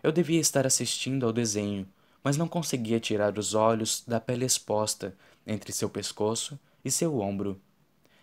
Eu 0.00 0.12
devia 0.12 0.38
estar 0.38 0.64
assistindo 0.64 1.26
ao 1.26 1.32
desenho, 1.32 1.88
mas 2.22 2.36
não 2.36 2.46
conseguia 2.46 3.00
tirar 3.00 3.36
os 3.36 3.52
olhos 3.52 4.04
da 4.06 4.20
pele 4.20 4.44
exposta 4.44 5.16
entre 5.44 5.72
seu 5.72 5.90
pescoço 5.90 6.56
e 6.84 6.90
seu 6.90 7.18
ombro. 7.18 7.60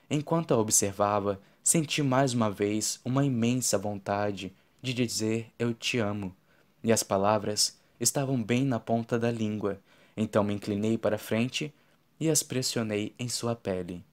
Enquanto 0.10 0.54
a 0.54 0.58
observava, 0.58 1.38
senti 1.62 2.02
mais 2.02 2.34
uma 2.34 2.50
vez 2.50 3.02
uma 3.04 3.26
imensa 3.26 3.78
vontade 3.78 4.56
de 4.82 4.94
dizer 4.94 5.52
eu 5.60 5.74
te 5.74 6.00
amo, 6.00 6.34
e 6.82 6.94
as 6.94 7.04
palavras 7.04 7.77
estavam 8.00 8.42
bem 8.42 8.64
na 8.64 8.80
ponta 8.80 9.18
da 9.18 9.32
língua, 9.32 9.80
então 10.16 10.44
me 10.44 10.54
inclinei 10.54 10.98
para 10.98 11.18
frente 11.18 11.74
e 12.20 12.30
as 12.30 12.44
pressionei 12.44 13.14
em 13.18 13.30
sua 13.30 13.56
pele. 13.56 14.04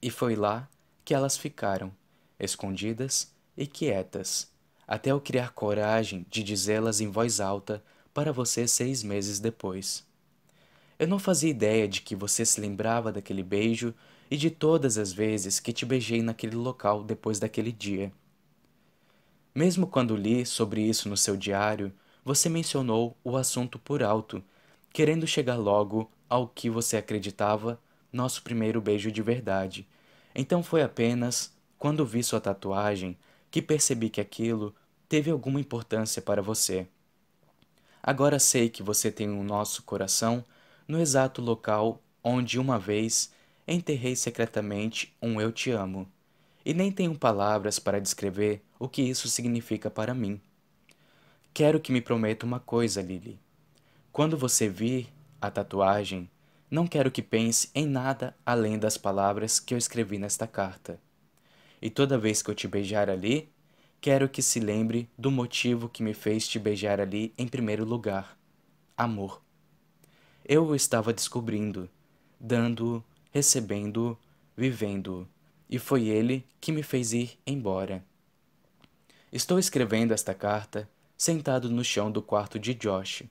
E 0.00 0.10
foi 0.10 0.34
lá 0.36 0.68
que 1.04 1.14
elas 1.14 1.36
ficaram, 1.36 1.92
escondidas 2.38 3.32
e 3.56 3.66
quietas, 3.66 4.50
até 4.86 5.10
eu 5.10 5.20
criar 5.20 5.52
coragem 5.52 6.24
de 6.30 6.42
dizê-las 6.42 7.00
em 7.00 7.10
voz 7.10 7.40
alta 7.40 7.82
para 8.14 8.32
você 8.32 8.66
seis 8.66 9.02
meses 9.02 9.38
depois. 9.38 10.06
Eu 10.98 11.06
não 11.06 11.18
fazia 11.18 11.50
ideia 11.50 11.86
de 11.86 12.00
que 12.02 12.16
você 12.16 12.44
se 12.44 12.60
lembrava 12.60 13.12
daquele 13.12 13.42
beijo 13.42 13.94
e 14.30 14.36
de 14.36 14.50
todas 14.50 14.98
as 14.98 15.12
vezes 15.12 15.60
que 15.60 15.72
te 15.72 15.86
beijei 15.86 16.22
naquele 16.22 16.56
local 16.56 17.04
depois 17.04 17.38
daquele 17.38 17.70
dia. 17.70 18.12
Mesmo 19.54 19.86
quando 19.86 20.16
li 20.16 20.44
sobre 20.44 20.82
isso 20.82 21.08
no 21.08 21.16
seu 21.16 21.36
diário, 21.36 21.92
você 22.28 22.50
mencionou 22.50 23.16
o 23.24 23.38
assunto 23.38 23.78
por 23.78 24.02
alto, 24.02 24.44
querendo 24.92 25.26
chegar 25.26 25.56
logo 25.56 26.10
ao 26.28 26.46
que 26.46 26.68
você 26.68 26.98
acreditava 26.98 27.80
nosso 28.12 28.42
primeiro 28.42 28.82
beijo 28.82 29.10
de 29.10 29.22
verdade. 29.22 29.88
Então 30.34 30.62
foi 30.62 30.82
apenas 30.82 31.50
quando 31.78 32.04
vi 32.04 32.22
sua 32.22 32.38
tatuagem 32.38 33.16
que 33.50 33.62
percebi 33.62 34.10
que 34.10 34.20
aquilo 34.20 34.74
teve 35.08 35.30
alguma 35.30 35.58
importância 35.58 36.20
para 36.20 36.42
você. 36.42 36.86
Agora 38.02 38.38
sei 38.38 38.68
que 38.68 38.82
você 38.82 39.10
tem 39.10 39.30
o 39.30 39.42
nosso 39.42 39.82
coração 39.82 40.44
no 40.86 41.00
exato 41.00 41.40
local 41.40 41.98
onde 42.22 42.58
uma 42.58 42.78
vez 42.78 43.32
enterrei 43.66 44.14
secretamente 44.14 45.16
um 45.22 45.40
eu 45.40 45.50
te 45.50 45.70
amo, 45.70 46.06
e 46.62 46.74
nem 46.74 46.92
tenho 46.92 47.18
palavras 47.18 47.78
para 47.78 47.98
descrever 47.98 48.62
o 48.78 48.86
que 48.86 49.00
isso 49.00 49.28
significa 49.28 49.90
para 49.90 50.12
mim. 50.12 50.38
Quero 51.58 51.80
que 51.80 51.90
me 51.90 52.00
prometa 52.00 52.46
uma 52.46 52.60
coisa, 52.60 53.02
Lily. 53.02 53.36
Quando 54.12 54.38
você 54.38 54.68
vir 54.68 55.08
a 55.40 55.50
tatuagem, 55.50 56.30
não 56.70 56.86
quero 56.86 57.10
que 57.10 57.20
pense 57.20 57.68
em 57.74 57.84
nada 57.84 58.32
além 58.46 58.78
das 58.78 58.96
palavras 58.96 59.58
que 59.58 59.74
eu 59.74 59.78
escrevi 59.78 60.18
nesta 60.18 60.46
carta. 60.46 61.00
E 61.82 61.90
toda 61.90 62.16
vez 62.16 62.42
que 62.42 62.48
eu 62.48 62.54
te 62.54 62.68
beijar 62.68 63.10
ali, 63.10 63.48
quero 64.00 64.28
que 64.28 64.40
se 64.40 64.60
lembre 64.60 65.10
do 65.18 65.32
motivo 65.32 65.88
que 65.88 66.00
me 66.00 66.14
fez 66.14 66.46
te 66.46 66.60
beijar 66.60 67.00
ali 67.00 67.34
em 67.36 67.48
primeiro 67.48 67.84
lugar: 67.84 68.38
amor. 68.96 69.42
Eu 70.44 70.64
o 70.64 70.76
estava 70.76 71.12
descobrindo, 71.12 71.90
dando, 72.38 73.02
recebendo, 73.32 74.16
vivendo, 74.56 75.28
e 75.68 75.76
foi 75.76 76.06
ele 76.06 76.46
que 76.60 76.70
me 76.70 76.84
fez 76.84 77.12
ir 77.12 77.36
embora. 77.44 78.04
Estou 79.32 79.58
escrevendo 79.58 80.14
esta 80.14 80.32
carta 80.32 80.88
sentado 81.18 81.68
no 81.68 81.82
chão 81.82 82.12
do 82.12 82.22
quarto 82.22 82.60
de 82.60 82.72
Josh. 82.72 83.24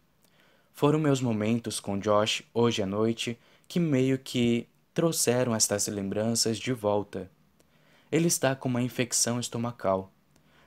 Foram 0.74 1.00
meus 1.00 1.22
momentos 1.22 1.80
com 1.80 1.98
Josh 1.98 2.44
hoje 2.54 2.84
à 2.84 2.86
noite 2.86 3.40
que 3.66 3.80
meio 3.80 4.20
que 4.20 4.68
trouxeram 4.94 5.56
estas 5.56 5.88
lembranças 5.88 6.60
de 6.60 6.74
volta. 6.74 7.32
Ele 8.12 8.28
está 8.28 8.54
com 8.58 8.68
uma 8.68 8.82
infecção 8.82 9.40
estomacal. 9.40 10.12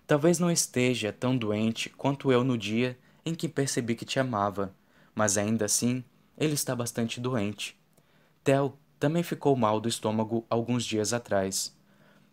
Talvez 0.06 0.38
não 0.38 0.50
esteja 0.50 1.12
tão 1.12 1.36
doente 1.36 1.90
quanto 1.90 2.32
eu 2.32 2.42
no 2.42 2.56
dia 2.56 2.98
em 3.24 3.34
que 3.34 3.48
percebi 3.48 3.94
que 3.94 4.06
te 4.06 4.18
amava, 4.18 4.74
mas 5.14 5.36
ainda 5.36 5.66
assim 5.66 6.02
ele 6.38 6.54
está 6.54 6.74
bastante 6.74 7.20
doente. 7.20 7.78
Tel 8.42 8.78
também 8.98 9.22
ficou 9.22 9.54
mal 9.54 9.78
do 9.78 9.90
estômago 9.90 10.46
alguns 10.48 10.86
dias 10.86 11.12
atrás. 11.12 11.76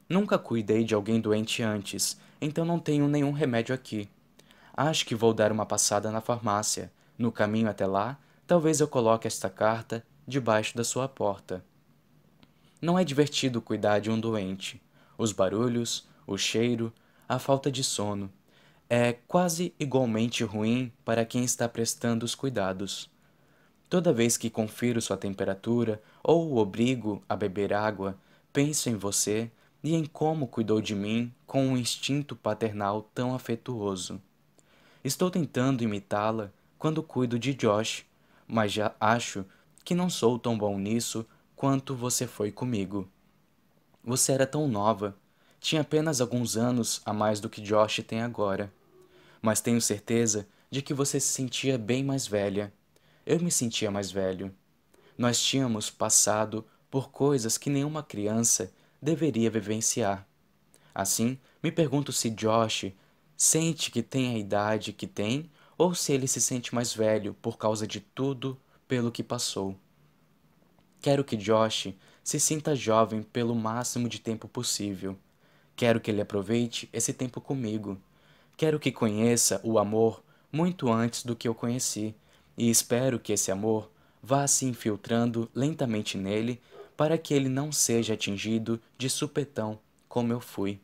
Nunca 0.07 0.39
cuidei 0.39 0.85
de 0.85 0.95
alguém 0.95 1.19
doente 1.19 1.61
antes, 1.61 2.17
então 2.39 2.63
não 2.63 2.79
tenho 2.79 3.05
nenhum 3.09 3.33
remédio 3.33 3.75
aqui. 3.75 4.09
Acho 4.79 5.07
que 5.07 5.15
vou 5.15 5.33
dar 5.33 5.51
uma 5.51 5.65
passada 5.65 6.11
na 6.11 6.21
farmácia. 6.21 6.91
No 7.17 7.31
caminho 7.31 7.67
até 7.67 7.87
lá, 7.87 8.15
talvez 8.45 8.79
eu 8.79 8.87
coloque 8.87 9.25
esta 9.25 9.49
carta 9.49 10.05
debaixo 10.27 10.77
da 10.77 10.83
sua 10.83 11.09
porta. 11.09 11.65
Não 12.79 12.99
é 12.99 13.03
divertido 13.03 13.59
cuidar 13.59 13.97
de 13.97 14.11
um 14.11 14.19
doente. 14.19 14.79
Os 15.17 15.31
barulhos, 15.31 16.07
o 16.27 16.37
cheiro, 16.37 16.93
a 17.27 17.39
falta 17.39 17.71
de 17.71 17.83
sono. 17.83 18.31
É 18.87 19.13
quase 19.13 19.73
igualmente 19.79 20.43
ruim 20.43 20.93
para 21.03 21.25
quem 21.25 21.43
está 21.43 21.67
prestando 21.67 22.23
os 22.23 22.35
cuidados. 22.35 23.09
Toda 23.89 24.13
vez 24.13 24.37
que 24.37 24.47
confiro 24.47 25.01
sua 25.01 25.17
temperatura 25.17 25.99
ou 26.23 26.51
o 26.51 26.57
obrigo 26.57 27.23
a 27.27 27.35
beber 27.35 27.73
água, 27.73 28.15
penso 28.53 28.91
em 28.91 28.95
você 28.95 29.49
e 29.83 29.95
em 29.95 30.05
como 30.05 30.45
cuidou 30.45 30.79
de 30.79 30.93
mim 30.93 31.33
com 31.47 31.65
um 31.65 31.77
instinto 31.77 32.35
paternal 32.35 33.09
tão 33.15 33.33
afetuoso. 33.33 34.21
Estou 35.03 35.29
tentando 35.29 35.83
imitá-la 35.83 36.51
quando 36.77 37.03
cuido 37.03 37.37
de 37.39 37.53
Josh, 37.53 38.05
mas 38.47 38.71
já 38.71 38.93
acho 38.99 39.45
que 39.83 39.95
não 39.95 40.09
sou 40.09 40.37
tão 40.37 40.57
bom 40.57 40.77
nisso 40.77 41.25
quanto 41.55 41.95
você 41.95 42.27
foi 42.27 42.51
comigo. 42.51 43.07
Você 44.03 44.31
era 44.31 44.45
tão 44.45 44.67
nova, 44.67 45.15
tinha 45.59 45.81
apenas 45.81 46.21
alguns 46.21 46.55
anos 46.55 47.01
a 47.05 47.13
mais 47.13 47.39
do 47.39 47.49
que 47.49 47.61
Josh 47.61 48.03
tem 48.07 48.21
agora. 48.21 48.71
Mas 49.41 49.61
tenho 49.61 49.81
certeza 49.81 50.47
de 50.69 50.81
que 50.81 50.93
você 50.93 51.19
se 51.19 51.27
sentia 51.27 51.77
bem 51.77 52.03
mais 52.03 52.27
velha. 52.27 52.73
Eu 53.25 53.39
me 53.39 53.51
sentia 53.51 53.91
mais 53.91 54.11
velho. 54.11 54.53
Nós 55.17 55.41
tínhamos 55.41 55.89
passado 55.89 56.65
por 56.89 57.09
coisas 57.09 57.57
que 57.57 57.69
nenhuma 57.69 58.03
criança 58.03 58.71
deveria 59.01 59.49
vivenciar. 59.49 60.27
Assim, 60.93 61.37
me 61.61 61.71
pergunto 61.71 62.11
se 62.11 62.29
Josh 62.29 62.91
sente 63.37 63.91
que 63.91 64.01
tem 64.01 64.33
a 64.33 64.37
idade 64.37 64.91
que 64.91 65.05
tem 65.05 65.49
ou 65.77 65.93
se 65.93 66.11
ele 66.11 66.27
se 66.27 66.41
sente 66.41 66.73
mais 66.73 66.93
velho 66.93 67.35
por 67.35 67.57
causa 67.57 67.85
de 67.85 67.99
tudo 67.99 68.59
pelo 68.87 69.11
que 69.11 69.23
passou. 69.23 69.75
Quero 70.99 71.23
que 71.23 71.37
Josh 71.37 71.93
se 72.23 72.39
sinta 72.39 72.75
jovem 72.75 73.21
pelo 73.21 73.55
máximo 73.55 74.09
de 74.09 74.19
tempo 74.19 74.47
possível. 74.47 75.15
Quero 75.75 76.01
que 76.01 76.09
ele 76.09 76.19
aproveite 76.19 76.89
esse 76.91 77.13
tempo 77.13 77.39
comigo. 77.39 78.01
Quero 78.57 78.79
que 78.79 78.91
conheça 78.91 79.61
o 79.63 79.77
amor 79.77 80.23
muito 80.51 80.91
antes 80.91 81.23
do 81.23 81.35
que 81.35 81.47
eu 81.47 81.53
conheci, 81.53 82.15
e 82.57 82.69
espero 82.69 83.19
que 83.19 83.31
esse 83.31 83.51
amor 83.51 83.91
vá 84.23 84.47
se 84.47 84.65
infiltrando 84.65 85.49
lentamente 85.53 86.17
nele 86.17 86.59
para 86.95 87.17
que 87.17 87.33
ele 87.33 87.47
não 87.47 87.71
seja 87.71 88.15
atingido 88.15 88.81
de 88.97 89.09
supetão 89.09 89.79
como 90.09 90.33
eu 90.33 90.39
fui. 90.39 90.81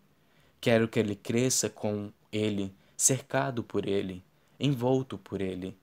Quero 0.62 0.88
que 0.88 1.00
ele 1.00 1.16
cresça 1.16 1.68
com 1.68 2.12
ele, 2.34 2.74
cercado 2.98 3.64
por 3.64 3.88
ele, 3.88 4.24
envolto 4.60 5.18
por 5.18 5.40
ele. 5.40 5.78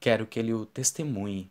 Quero 0.00 0.26
que 0.26 0.38
ele 0.38 0.52
o 0.52 0.66
testemunhe. 0.66 1.50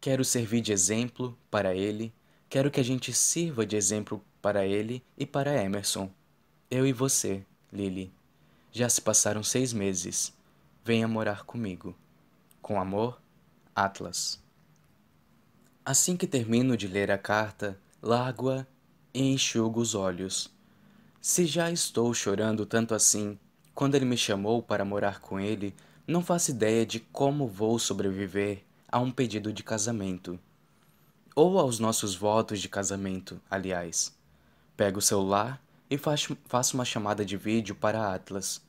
Quero 0.00 0.24
servir 0.24 0.60
de 0.60 0.72
exemplo 0.72 1.36
para 1.50 1.74
ele. 1.74 2.12
Quero 2.48 2.70
que 2.70 2.78
a 2.80 2.84
gente 2.84 3.12
sirva 3.12 3.66
de 3.66 3.76
exemplo 3.76 4.24
para 4.40 4.64
ele 4.64 5.02
e 5.18 5.26
para 5.26 5.60
Emerson. 5.60 6.10
Eu 6.70 6.86
e 6.86 6.92
você, 6.92 7.44
Lily. 7.72 8.12
Já 8.70 8.88
se 8.88 9.00
passaram 9.00 9.42
seis 9.42 9.72
meses. 9.72 10.32
Venha 10.84 11.08
morar 11.08 11.44
comigo. 11.44 11.96
Com 12.62 12.80
amor, 12.80 13.20
Atlas. 13.74 14.40
Assim 15.84 16.16
que 16.16 16.26
termino 16.26 16.76
de 16.76 16.86
ler 16.86 17.10
a 17.10 17.18
carta, 17.18 17.78
largo-a 18.02 18.66
e 19.12 19.32
enxugo 19.32 19.80
os 19.80 19.94
olhos. 19.94 20.50
Se 21.20 21.46
já 21.46 21.70
estou 21.70 22.12
chorando 22.14 22.66
tanto 22.66 22.94
assim, 22.94 23.38
Quando 23.74 23.96
ele 23.96 24.04
me 24.04 24.16
chamou 24.16 24.62
para 24.62 24.84
morar 24.84 25.20
com 25.20 25.40
ele, 25.40 25.74
não 26.06 26.22
faço 26.22 26.52
ideia 26.52 26.86
de 26.86 27.00
como 27.00 27.48
vou 27.48 27.76
sobreviver 27.78 28.62
a 28.86 29.00
um 29.00 29.10
pedido 29.10 29.52
de 29.52 29.64
casamento. 29.64 30.38
Ou 31.34 31.58
aos 31.58 31.80
nossos 31.80 32.14
votos 32.14 32.60
de 32.60 32.68
casamento, 32.68 33.40
aliás. 33.50 34.14
Pego 34.76 35.00
o 35.00 35.02
celular 35.02 35.60
e 35.90 35.98
faço 35.98 36.74
uma 36.74 36.84
chamada 36.84 37.24
de 37.24 37.36
vídeo 37.36 37.74
para 37.74 38.14
Atlas. 38.14 38.62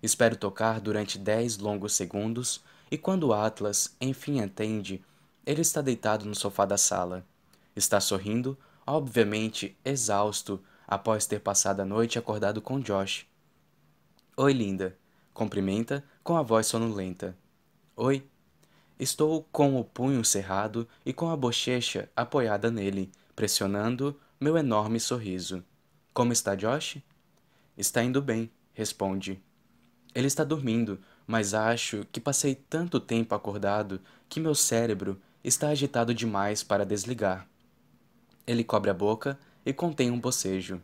Espero 0.00 0.36
tocar 0.36 0.80
durante 0.80 1.18
dez 1.18 1.58
longos 1.58 1.94
segundos 1.94 2.62
e 2.88 2.96
quando 2.96 3.32
Atlas 3.32 3.96
enfim 4.00 4.38
entende, 4.38 5.02
ele 5.44 5.62
está 5.62 5.80
deitado 5.80 6.24
no 6.24 6.36
sofá 6.36 6.64
da 6.64 6.78
sala. 6.78 7.26
Está 7.74 8.00
sorrindo, 8.00 8.56
obviamente 8.86 9.76
exausto 9.84 10.62
após 10.86 11.26
ter 11.26 11.40
passado 11.40 11.80
a 11.80 11.84
noite 11.84 12.16
acordado 12.16 12.60
com 12.60 12.78
Josh. 12.78 13.26
Oi, 14.34 14.54
linda. 14.54 14.96
Cumprimenta 15.34 16.02
com 16.24 16.38
a 16.38 16.42
voz 16.42 16.66
sonolenta. 16.66 17.36
Oi. 17.94 18.26
Estou 18.98 19.46
com 19.52 19.78
o 19.78 19.84
punho 19.84 20.24
cerrado 20.24 20.88
e 21.04 21.12
com 21.12 21.28
a 21.28 21.36
bochecha 21.36 22.08
apoiada 22.16 22.70
nele, 22.70 23.12
pressionando 23.36 24.18
meu 24.40 24.56
enorme 24.56 24.98
sorriso. 24.98 25.62
Como 26.14 26.32
está 26.32 26.54
Josh? 26.54 26.96
Está 27.76 28.02
indo 28.02 28.22
bem, 28.22 28.50
responde. 28.72 29.38
Ele 30.14 30.28
está 30.28 30.44
dormindo, 30.44 30.98
mas 31.26 31.52
acho 31.52 32.06
que 32.10 32.18
passei 32.18 32.54
tanto 32.54 32.98
tempo 32.98 33.34
acordado 33.34 34.00
que 34.30 34.40
meu 34.40 34.54
cérebro 34.54 35.20
está 35.44 35.68
agitado 35.68 36.14
demais 36.14 36.62
para 36.62 36.86
desligar. 36.86 37.46
Ele 38.46 38.64
cobre 38.64 38.88
a 38.88 38.94
boca 38.94 39.38
e 39.64 39.74
contém 39.74 40.10
um 40.10 40.18
bocejo. 40.18 40.80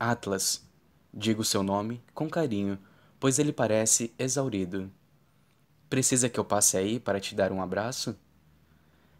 Atlas. 0.00 0.65
Digo 1.12 1.44
seu 1.44 1.62
nome 1.62 2.02
com 2.14 2.28
carinho, 2.28 2.78
pois 3.18 3.38
ele 3.38 3.52
parece 3.52 4.12
exaurido. 4.18 4.90
Precisa 5.88 6.28
que 6.28 6.38
eu 6.38 6.44
passe 6.44 6.76
aí 6.76 6.98
para 6.98 7.20
te 7.20 7.34
dar 7.34 7.52
um 7.52 7.62
abraço? 7.62 8.16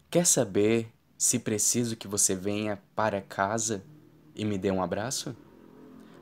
Quer 0.09 0.25
saber 0.25 0.91
se 1.17 1.39
preciso 1.39 1.95
que 1.95 2.07
você 2.07 2.35
venha 2.35 2.81
para 2.95 3.21
casa 3.21 3.83
e 4.35 4.45
me 4.45 4.57
dê 4.57 4.69
um 4.69 4.83
abraço? 4.83 5.35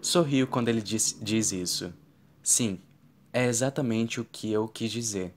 Sorrio 0.01 0.47
quando 0.47 0.69
ele 0.69 0.81
diz, 0.81 1.17
diz 1.21 1.51
isso. 1.51 1.93
Sim, 2.41 2.79
é 3.33 3.45
exatamente 3.45 4.21
o 4.21 4.25
que 4.25 4.51
eu 4.51 4.67
quis 4.67 4.91
dizer. 4.91 5.33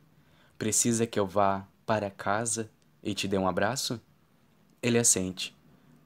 Precisa 0.59 1.07
que 1.07 1.19
eu 1.19 1.27
vá 1.27 1.67
para 1.87 2.11
casa 2.11 2.71
e 3.03 3.15
te 3.15 3.27
dê 3.27 3.39
um 3.39 3.49
abraço? 3.49 4.01
Ele 4.83 4.99
assente. 4.99 5.57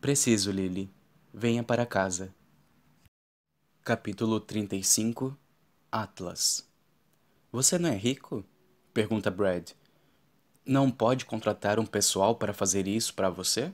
Preciso, 0.00 0.50
Lily. 0.50 0.90
Venha 1.34 1.62
para 1.62 1.84
casa. 1.84 2.32
Capítulo 3.84 4.38
35 4.38 5.36
Atlas 5.90 6.64
Você 7.50 7.80
não 7.80 7.88
é 7.90 7.96
rico? 7.96 8.44
Pergunta 8.94 9.28
Brad. 9.28 9.70
Não 10.64 10.88
pode 10.88 11.24
contratar 11.24 11.80
um 11.80 11.84
pessoal 11.84 12.36
para 12.36 12.54
fazer 12.54 12.86
isso 12.86 13.12
para 13.12 13.28
você? 13.28 13.72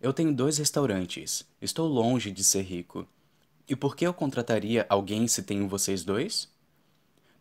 Eu 0.00 0.12
tenho 0.12 0.34
dois 0.34 0.58
restaurantes. 0.58 1.46
Estou 1.60 1.86
longe 1.86 2.32
de 2.32 2.42
ser 2.42 2.62
rico. 2.62 3.06
E 3.68 3.76
por 3.76 3.94
que 3.94 4.04
eu 4.04 4.12
contrataria 4.12 4.84
alguém 4.88 5.28
se 5.28 5.44
tenho 5.44 5.68
vocês 5.68 6.02
dois? 6.02 6.50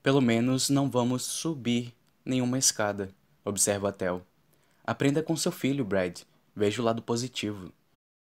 Pelo 0.04 0.22
menos 0.22 0.70
não 0.70 0.88
vamos 0.88 1.24
subir 1.24 1.96
nenhuma 2.24 2.60
escada, 2.60 3.10
observa 3.44 3.92
Tel. 3.92 4.22
Aprenda 4.84 5.24
com 5.24 5.36
seu 5.36 5.52
filho, 5.52 5.84
Brad. 5.84 6.20
Veja 6.56 6.80
o 6.80 6.86
lado 6.86 7.02
positivo. 7.02 7.74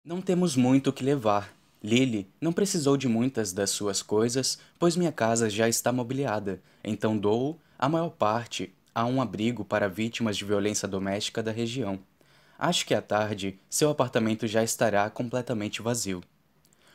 Não 0.06 0.22
temos 0.22 0.56
muito 0.56 0.92
o 0.92 0.94
que 0.94 1.04
levar. 1.04 1.57
Lily 1.84 2.28
não 2.42 2.52
precisou 2.52 2.98
de 2.98 3.08
muitas 3.08 3.54
das 3.54 3.70
suas 3.70 4.02
coisas, 4.02 4.58
pois 4.80 4.96
minha 4.96 5.12
casa 5.12 5.50
já 5.50 5.70
está 5.70 5.92
mobiliada, 5.92 6.62
então 6.84 7.18
dou 7.18 7.60
a 7.78 7.88
maior 7.88 8.10
parte 8.10 8.74
a 8.94 9.06
um 9.06 9.22
abrigo 9.22 9.64
para 9.64 9.88
vítimas 9.88 10.36
de 10.36 10.44
violência 10.44 10.88
doméstica 10.88 11.44
da 11.44 11.52
região. 11.52 12.00
Acho 12.58 12.86
que 12.86 12.96
à 12.96 13.02
tarde 13.02 13.60
seu 13.70 13.92
apartamento 13.92 14.48
já 14.48 14.64
estará 14.64 15.08
completamente 15.10 15.82
vazio. 15.82 16.24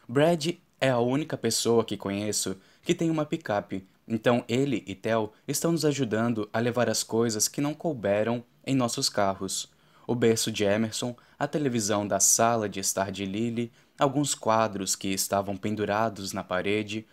Brad 0.08 0.56
é 0.80 0.90
a 0.90 0.98
única 0.98 1.36
pessoa 1.36 1.84
que 1.84 1.96
conheço 1.96 2.56
que 2.82 2.92
tem 2.92 3.08
uma 3.08 3.24
picape, 3.24 3.86
então 4.06 4.44
ele 4.48 4.82
e 4.84 4.96
Tel 4.96 5.32
estão 5.46 5.70
nos 5.70 5.84
ajudando 5.84 6.48
a 6.52 6.58
levar 6.58 6.90
as 6.90 7.04
coisas 7.04 7.46
que 7.46 7.60
não 7.60 7.72
couberam 7.72 8.42
em 8.66 8.74
nossos 8.74 9.08
carros. 9.08 9.70
O 10.04 10.16
berço 10.16 10.50
de 10.50 10.64
Emerson, 10.64 11.14
a 11.38 11.46
televisão 11.46 12.06
da 12.06 12.18
sala 12.18 12.68
de 12.68 12.80
estar 12.80 13.12
de 13.12 13.24
Lily, 13.24 13.70
alguns 14.02 14.34
quadros 14.34 14.94
que 14.96 15.08
estavam 15.08 15.56
pendurados 15.56 16.32
na 16.32 16.44
parede. 16.44 17.06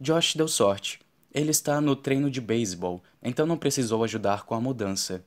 Josh 0.00 0.34
deu 0.34 0.48
sorte 0.48 1.00
ele 1.32 1.50
está 1.52 1.80
no 1.80 1.94
treino 1.94 2.28
de 2.28 2.40
beisebol, 2.40 3.02
então 3.22 3.46
não 3.46 3.56
precisou 3.56 4.02
ajudar 4.02 4.44
com 4.44 4.54
a 4.54 4.60
mudança. 4.60 5.24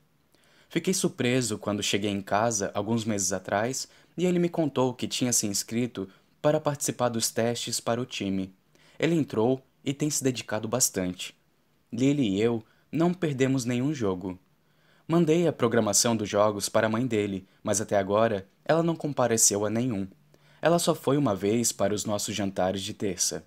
Fiquei 0.68 0.92
surpreso 0.92 1.56
quando 1.56 1.82
cheguei 1.82 2.10
em 2.10 2.20
casa 2.20 2.70
alguns 2.74 3.04
meses 3.06 3.32
atrás 3.32 3.88
e 4.16 4.26
ele 4.26 4.38
me 4.38 4.50
contou 4.50 4.92
que 4.92 5.08
tinha 5.08 5.32
se 5.32 5.46
inscrito 5.46 6.08
para 6.42 6.60
participar 6.60 7.08
dos 7.08 7.30
testes 7.30 7.80
para 7.80 8.00
o 8.00 8.04
time. 8.04 8.52
Ele 8.98 9.14
entrou 9.14 9.62
e 9.82 9.94
tem 9.94 10.10
se 10.10 10.22
dedicado 10.22 10.68
bastante. 10.68 11.34
Lily 11.90 12.34
e 12.34 12.40
eu 12.40 12.62
não 12.92 13.14
perdemos 13.14 13.64
nenhum 13.64 13.94
jogo. 13.94 14.38
Mandei 15.08 15.48
a 15.48 15.52
programação 15.52 16.14
dos 16.14 16.28
jogos 16.28 16.68
para 16.68 16.86
a 16.86 16.90
mãe 16.90 17.06
dele, 17.06 17.46
mas 17.62 17.80
até 17.80 17.96
agora 17.96 18.46
ela 18.64 18.82
não 18.82 18.96
compareceu 18.96 19.64
a 19.64 19.70
nenhum. 19.70 20.06
Ela 20.64 20.78
só 20.78 20.94
foi 20.94 21.18
uma 21.18 21.36
vez 21.36 21.72
para 21.72 21.92
os 21.92 22.06
nossos 22.06 22.34
jantares 22.34 22.80
de 22.80 22.94
terça. 22.94 23.44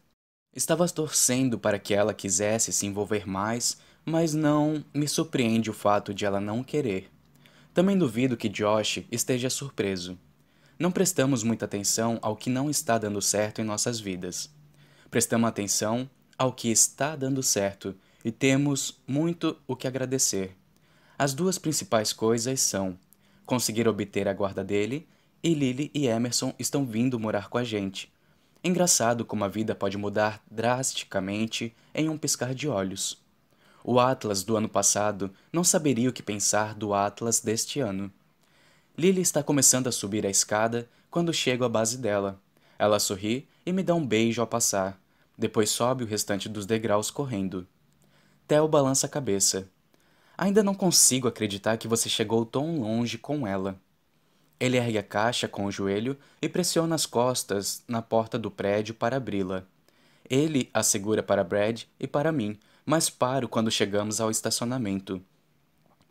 Estava 0.55 0.87
torcendo 0.87 1.57
para 1.57 1.79
que 1.79 1.91
ela 1.91 2.13
quisesse 2.13 2.71
se 2.71 2.85
envolver 2.85 3.27
mais, 3.27 3.79
mas 4.05 4.35
não 4.35 4.85
me 4.93 5.07
surpreende 5.07 5.67
o 5.67 5.73
fato 5.73 6.13
de 6.13 6.25
ela 6.25 6.39
não 6.39 6.63
querer. 6.63 7.09
Também 7.73 7.97
duvido 7.97 8.37
que 8.37 8.47
Josh 8.47 8.99
esteja 9.11 9.49
surpreso. 9.49 10.15
Não 10.77 10.91
prestamos 10.91 11.41
muita 11.41 11.65
atenção 11.65 12.19
ao 12.21 12.35
que 12.35 12.51
não 12.51 12.69
está 12.69 12.99
dando 12.99 13.19
certo 13.19 13.61
em 13.61 13.65
nossas 13.65 13.99
vidas. 13.99 14.51
Prestamos 15.09 15.49
atenção 15.49 16.07
ao 16.37 16.53
que 16.53 16.69
está 16.69 17.15
dando 17.15 17.41
certo 17.41 17.95
e 18.23 18.31
temos 18.31 19.01
muito 19.07 19.57
o 19.65 19.75
que 19.75 19.87
agradecer. 19.87 20.55
As 21.17 21.33
duas 21.33 21.57
principais 21.57 22.13
coisas 22.13 22.61
são 22.61 22.95
conseguir 23.43 23.87
obter 23.87 24.27
a 24.27 24.33
guarda 24.33 24.63
dele 24.63 25.07
e 25.43 25.53
Lily 25.53 25.91
e 25.93 26.07
Emerson 26.07 26.53
estão 26.57 26.85
vindo 26.85 27.19
morar 27.19 27.49
com 27.49 27.57
a 27.57 27.63
gente, 27.63 28.11
Engraçado 28.63 29.23
como 29.23 29.45
a 29.45 29.47
vida 29.47 29.75
pode 29.75 29.97
mudar 29.97 30.43
drasticamente 30.49 31.73
em 31.93 32.09
um 32.09 32.17
piscar 32.17 32.53
de 32.53 32.67
olhos. 32.67 33.17
O 33.83 33.99
Atlas 33.99 34.43
do 34.43 34.57
ano 34.57 34.67
passado 34.67 35.31
não 35.53 35.63
saberia 35.63 36.09
o 36.09 36.13
que 36.13 36.23
pensar 36.23 36.73
do 36.73 36.93
Atlas 36.93 37.39
deste 37.39 37.79
ano. 37.79 38.11
Lily 38.97 39.21
está 39.21 39.41
começando 39.41 39.87
a 39.87 39.91
subir 39.91 40.25
a 40.25 40.29
escada 40.29 40.89
quando 41.09 41.33
chego 41.33 41.63
à 41.63 41.69
base 41.69 41.97
dela. 41.97 42.41
Ela 42.77 42.99
sorri 42.99 43.47
e 43.65 43.71
me 43.71 43.83
dá 43.83 43.95
um 43.95 44.05
beijo 44.05 44.41
ao 44.41 44.47
passar. 44.47 44.99
Depois 45.37 45.69
sobe 45.69 46.03
o 46.03 46.07
restante 46.07 46.49
dos 46.49 46.65
degraus 46.65 47.09
correndo. 47.09 47.65
Theo 48.47 48.67
balança 48.67 49.05
a 49.05 49.09
cabeça. 49.09 49.69
Ainda 50.37 50.61
não 50.61 50.73
consigo 50.73 51.27
acreditar 51.27 51.77
que 51.77 51.87
você 51.87 52.09
chegou 52.09 52.45
tão 52.45 52.81
longe 52.81 53.17
com 53.17 53.47
ela. 53.47 53.79
Ele 54.59 54.77
ergue 54.77 54.97
a 54.97 55.03
caixa 55.03 55.47
com 55.47 55.65
o 55.65 55.71
joelho 55.71 56.17
e 56.41 56.49
pressiona 56.49 56.95
as 56.95 57.05
costas 57.05 57.83
na 57.87 58.01
porta 58.01 58.39
do 58.39 58.49
prédio 58.49 58.95
para 58.95 59.17
abri-la. 59.17 59.63
Ele 60.29 60.69
a 60.73 60.83
segura 60.83 61.21
para 61.21 61.43
Brad 61.43 61.83
e 61.99 62.07
para 62.07 62.31
mim, 62.31 62.57
mas 62.85 63.09
paro 63.09 63.47
quando 63.47 63.71
chegamos 63.71 64.19
ao 64.19 64.31
estacionamento. 64.31 65.21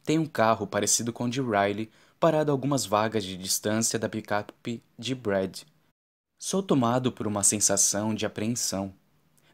Tem 0.05 0.19
um 0.19 0.27
carro 0.27 0.67
parecido 0.67 1.13
com 1.13 1.25
o 1.25 1.29
de 1.29 1.41
Riley 1.41 1.91
parado 2.21 2.51
a 2.51 2.55
algumas 2.55 2.87
vagas 2.87 3.25
de 3.25 3.37
distância 3.37 3.99
da 3.99 4.09
picape 4.09 4.83
de 4.99 5.15
Brad. 5.15 5.63
Sou 6.39 6.63
tomado 6.63 7.11
por 7.11 7.27
uma 7.27 7.43
sensação 7.43 8.15
de 8.15 8.25
apreensão. 8.25 8.95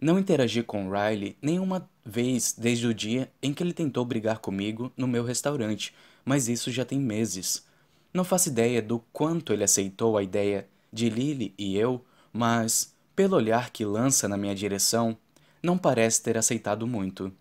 Não 0.01 0.19
interagi 0.19 0.63
com 0.63 0.91
Riley 0.91 1.37
nenhuma 1.41 1.89
vez 2.05 2.55
desde 2.59 2.87
o 2.87 2.95
dia 2.95 3.33
em 3.41 3.55
que 3.55 3.63
ele 3.63 3.73
tentou 3.73 4.05
brigar 4.05 4.41
comigo 4.41 4.93
no 4.97 5.07
meu 5.07 5.25
restaurante, 5.25 5.95
mas 6.25 6.49
isso 6.49 6.71
já 6.71 6.85
tem 6.85 7.01
meses. 7.01 7.65
Não 8.13 8.25
faço 8.25 8.49
ideia 8.49 8.83
do 8.83 8.99
quanto 9.13 9.53
ele 9.53 9.65
aceitou 9.65 10.19
a 10.19 10.23
ideia 10.23 10.69
de 10.93 11.09
Lily 11.09 11.55
e 11.57 11.77
eu, 11.77 12.05
mas, 12.33 12.95
pelo 13.17 13.37
olhar 13.37 13.71
que 13.71 13.85
lança 13.85 14.29
na 14.29 14.37
minha 14.37 14.55
direção, 14.55 15.17
não 15.63 15.79
parece 15.79 16.23
ter 16.23 16.37
aceitado 16.37 16.87
muito. 16.87 17.33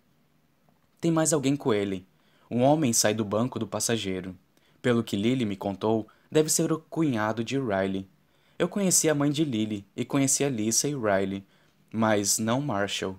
Tem 1.00 1.10
mais 1.10 1.32
alguém 1.32 1.56
com 1.56 1.74
ele. 1.74 2.06
Um 2.50 2.62
homem 2.62 2.92
sai 2.92 3.12
do 3.12 3.24
banco 3.24 3.58
do 3.58 3.66
passageiro. 3.66 4.34
Pelo 4.80 5.02
que 5.02 5.16
Lily 5.16 5.44
me 5.44 5.56
contou, 5.56 6.08
deve 6.30 6.48
ser 6.48 6.72
o 6.72 6.78
cunhado 6.78 7.44
de 7.44 7.58
Riley. 7.58 8.08
Eu 8.58 8.68
conheci 8.68 9.08
a 9.08 9.14
mãe 9.14 9.30
de 9.30 9.44
Lily 9.44 9.84
e 9.96 10.04
conheci 10.04 10.44
a 10.44 10.48
Lisa 10.48 10.88
e 10.88 10.94
Riley, 10.94 11.44
mas 11.92 12.38
não 12.38 12.60
Marshall. 12.60 13.18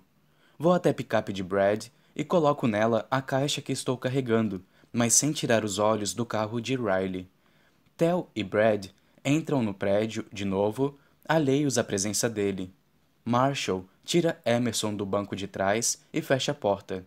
Vou 0.57 0.73
até 0.73 0.89
a 0.89 0.93
picape 0.93 1.33
de 1.33 1.43
Brad 1.43 1.87
e 2.15 2.23
coloco 2.23 2.67
nela 2.67 3.05
a 3.11 3.21
caixa 3.21 3.61
que 3.61 3.71
estou 3.71 3.97
carregando, 3.97 4.63
mas 4.91 5.13
sem 5.13 5.31
tirar 5.31 5.63
os 5.65 5.79
olhos 5.79 6.13
do 6.13 6.25
carro 6.25 6.61
de 6.61 6.75
Riley. 6.75 7.27
Tel 7.95 8.29
e 8.35 8.43
Brad 8.43 8.87
entram 9.23 9.61
no 9.61 9.73
prédio 9.73 10.25
de 10.33 10.45
novo, 10.45 10.97
alheios 11.27 11.77
à 11.77 11.83
presença 11.83 12.29
dele. 12.29 12.73
Marshall 13.23 13.85
tira 14.03 14.41
Emerson 14.45 14.95
do 14.95 15.05
banco 15.05 15.35
de 15.35 15.47
trás 15.47 16.01
e 16.11 16.21
fecha 16.21 16.51
a 16.51 16.55
porta. 16.55 17.05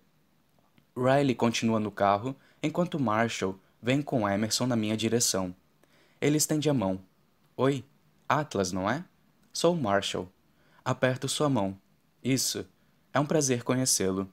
Riley 0.97 1.35
continua 1.35 1.79
no 1.81 1.91
carro 1.91 2.35
enquanto 2.63 2.99
Marshall 2.99 3.59
vem 3.83 4.01
com 4.01 4.29
Emerson 4.29 4.67
na 4.67 4.77
minha 4.77 4.97
direção. 4.97 5.55
Ele 6.21 6.39
estende 6.39 6.71
a 6.71 6.75
mão. 6.75 7.01
Oi, 7.57 7.85
Atlas, 8.29 8.73
não 8.73 8.89
é? 8.89 9.05
Sou 9.53 9.75
Marshall. 9.77 10.29
Aperto 10.85 11.29
sua 11.29 11.49
mão. 11.49 11.77
Isso. 12.23 12.65
É 13.13 13.21
um 13.21 13.27
prazer 13.27 13.63
conhecê-lo. 13.63 14.31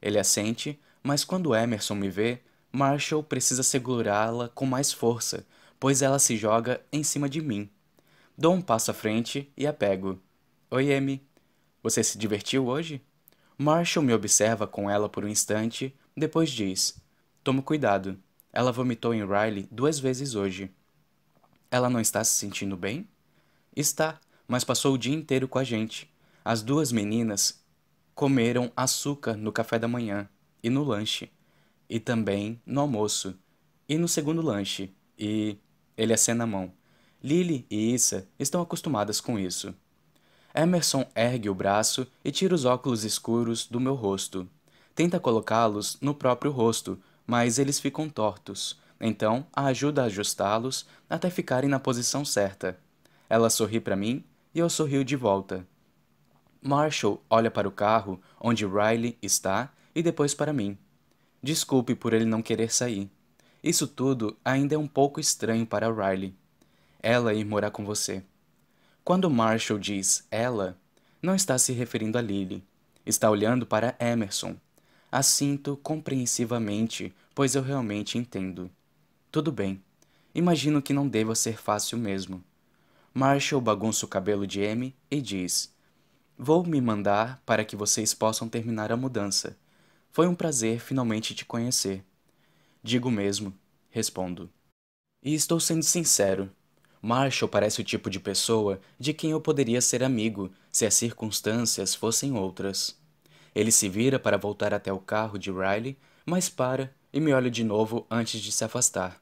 Ele 0.00 0.18
assente, 0.18 0.78
mas 1.02 1.24
quando 1.24 1.54
Emerson 1.54 1.94
me 1.94 2.08
vê, 2.08 2.40
Marshall 2.70 3.22
precisa 3.22 3.62
segurá-la 3.62 4.48
com 4.48 4.66
mais 4.66 4.92
força, 4.92 5.46
pois 5.78 6.02
ela 6.02 6.18
se 6.18 6.36
joga 6.36 6.80
em 6.92 7.02
cima 7.02 7.28
de 7.28 7.40
mim. 7.40 7.68
Dou 8.36 8.54
um 8.54 8.60
passo 8.60 8.90
à 8.90 8.94
frente 8.94 9.52
e 9.56 9.66
a 9.66 9.72
pego. 9.72 10.20
Oi, 10.70 10.92
Amy. 10.94 11.26
Você 11.82 12.02
se 12.02 12.18
divertiu 12.18 12.66
hoje? 12.66 13.02
Marshall 13.56 14.04
me 14.04 14.12
observa 14.12 14.66
com 14.66 14.90
ela 14.90 15.08
por 15.08 15.24
um 15.24 15.28
instante, 15.28 15.94
depois 16.16 16.50
diz: 16.50 16.96
Tome 17.42 17.62
cuidado. 17.62 18.18
Ela 18.52 18.72
vomitou 18.72 19.12
em 19.12 19.24
Riley 19.24 19.68
duas 19.70 19.98
vezes 19.98 20.34
hoje. 20.34 20.70
Ela 21.70 21.90
não 21.90 22.00
está 22.00 22.22
se 22.24 22.38
sentindo 22.38 22.76
bem? 22.76 23.08
Está, 23.76 24.20
mas 24.46 24.64
passou 24.64 24.94
o 24.94 24.98
dia 24.98 25.14
inteiro 25.14 25.48
com 25.48 25.58
a 25.58 25.64
gente. 25.64 26.12
As 26.44 26.62
duas 26.62 26.92
meninas 26.92 27.64
comeram 28.14 28.72
açúcar 28.76 29.36
no 29.36 29.50
café 29.50 29.78
da 29.78 29.88
manhã 29.88 30.28
e 30.62 30.70
no 30.70 30.84
lanche, 30.84 31.30
e 31.88 31.98
também 31.98 32.60
no 32.64 32.80
almoço, 32.80 33.38
e 33.88 33.98
no 33.98 34.08
segundo 34.08 34.40
lanche, 34.40 34.94
e. 35.26 35.58
Ele 35.96 36.12
acena 36.12 36.44
a 36.44 36.46
mão. 36.46 36.72
Lily 37.22 37.66
e 37.70 37.94
Issa 37.94 38.28
estão 38.38 38.60
acostumadas 38.60 39.20
com 39.20 39.38
isso. 39.38 39.74
Emerson 40.54 41.06
ergue 41.16 41.48
o 41.48 41.54
braço 41.54 42.06
e 42.24 42.30
tira 42.30 42.54
os 42.54 42.64
óculos 42.64 43.04
escuros 43.04 43.66
do 43.66 43.80
meu 43.80 43.94
rosto. 43.94 44.48
Tenta 44.94 45.18
colocá-los 45.18 45.98
no 46.00 46.14
próprio 46.14 46.52
rosto, 46.52 46.98
mas 47.26 47.58
eles 47.58 47.80
ficam 47.80 48.08
tortos. 48.08 48.78
Então, 49.00 49.46
a 49.52 49.66
ajuda 49.66 50.02
a 50.02 50.06
ajustá-los 50.06 50.86
até 51.10 51.30
ficarem 51.30 51.68
na 51.68 51.80
posição 51.80 52.24
certa. 52.24 52.78
Ela 53.28 53.50
sorri 53.50 53.80
para 53.80 53.96
mim 53.96 54.22
e 54.54 54.58
eu 54.60 54.70
sorrio 54.70 55.04
de 55.04 55.16
volta. 55.16 55.66
Marshall 56.62 57.22
olha 57.28 57.50
para 57.50 57.68
o 57.68 57.72
carro 57.72 58.20
onde 58.40 58.64
Riley 58.64 59.18
está 59.20 59.72
e 59.94 60.02
depois 60.02 60.34
para 60.34 60.52
mim. 60.52 60.78
Desculpe 61.42 61.94
por 61.94 62.12
ele 62.14 62.24
não 62.24 62.40
querer 62.40 62.72
sair. 62.72 63.10
Isso 63.64 63.86
tudo 63.86 64.36
ainda 64.44 64.74
é 64.74 64.78
um 64.78 64.86
pouco 64.86 65.18
estranho 65.18 65.64
para 65.64 65.90
Riley. 65.90 66.34
Ela 67.02 67.32
ir 67.32 67.46
morar 67.46 67.70
com 67.70 67.82
você. 67.82 68.22
Quando 69.02 69.30
Marshall 69.30 69.78
diz 69.78 70.26
ela, 70.30 70.76
não 71.22 71.34
está 71.34 71.56
se 71.56 71.72
referindo 71.72 72.18
a 72.18 72.20
Lily. 72.20 72.62
Está 73.06 73.30
olhando 73.30 73.64
para 73.64 73.96
Emerson. 73.98 74.54
Assinto 75.10 75.78
compreensivamente, 75.82 77.14
pois 77.34 77.54
eu 77.54 77.62
realmente 77.62 78.18
entendo. 78.18 78.70
Tudo 79.32 79.50
bem. 79.50 79.82
Imagino 80.34 80.82
que 80.82 80.92
não 80.92 81.08
deva 81.08 81.34
ser 81.34 81.56
fácil 81.56 81.96
mesmo. 81.96 82.44
Marshall 83.14 83.62
bagunça 83.62 84.04
o 84.04 84.08
cabelo 84.08 84.46
de 84.46 84.62
Amy 84.62 84.94
e 85.10 85.22
diz: 85.22 85.72
Vou 86.36 86.66
me 86.66 86.82
mandar 86.82 87.42
para 87.46 87.64
que 87.64 87.76
vocês 87.76 88.12
possam 88.12 88.46
terminar 88.46 88.92
a 88.92 88.96
mudança. 88.96 89.56
Foi 90.12 90.26
um 90.26 90.34
prazer 90.34 90.80
finalmente 90.80 91.34
te 91.34 91.46
conhecer. 91.46 92.04
Digo 92.84 93.10
mesmo, 93.10 93.50
respondo. 93.88 94.50
E 95.22 95.32
estou 95.32 95.58
sendo 95.58 95.82
sincero. 95.82 96.50
Marshall 97.00 97.48
parece 97.48 97.80
o 97.80 97.84
tipo 97.84 98.10
de 98.10 98.20
pessoa 98.20 98.78
de 99.00 99.14
quem 99.14 99.30
eu 99.30 99.40
poderia 99.40 99.80
ser 99.80 100.04
amigo 100.04 100.52
se 100.70 100.84
as 100.84 100.92
circunstâncias 100.92 101.94
fossem 101.94 102.34
outras. 102.34 102.94
Ele 103.54 103.72
se 103.72 103.88
vira 103.88 104.18
para 104.18 104.36
voltar 104.36 104.74
até 104.74 104.92
o 104.92 104.98
carro 104.98 105.38
de 105.38 105.50
Riley, 105.50 105.96
mas 106.26 106.50
para 106.50 106.94
e 107.10 107.18
me 107.20 107.32
olha 107.32 107.50
de 107.50 107.64
novo 107.64 108.06
antes 108.10 108.38
de 108.38 108.52
se 108.52 108.64
afastar. 108.64 109.18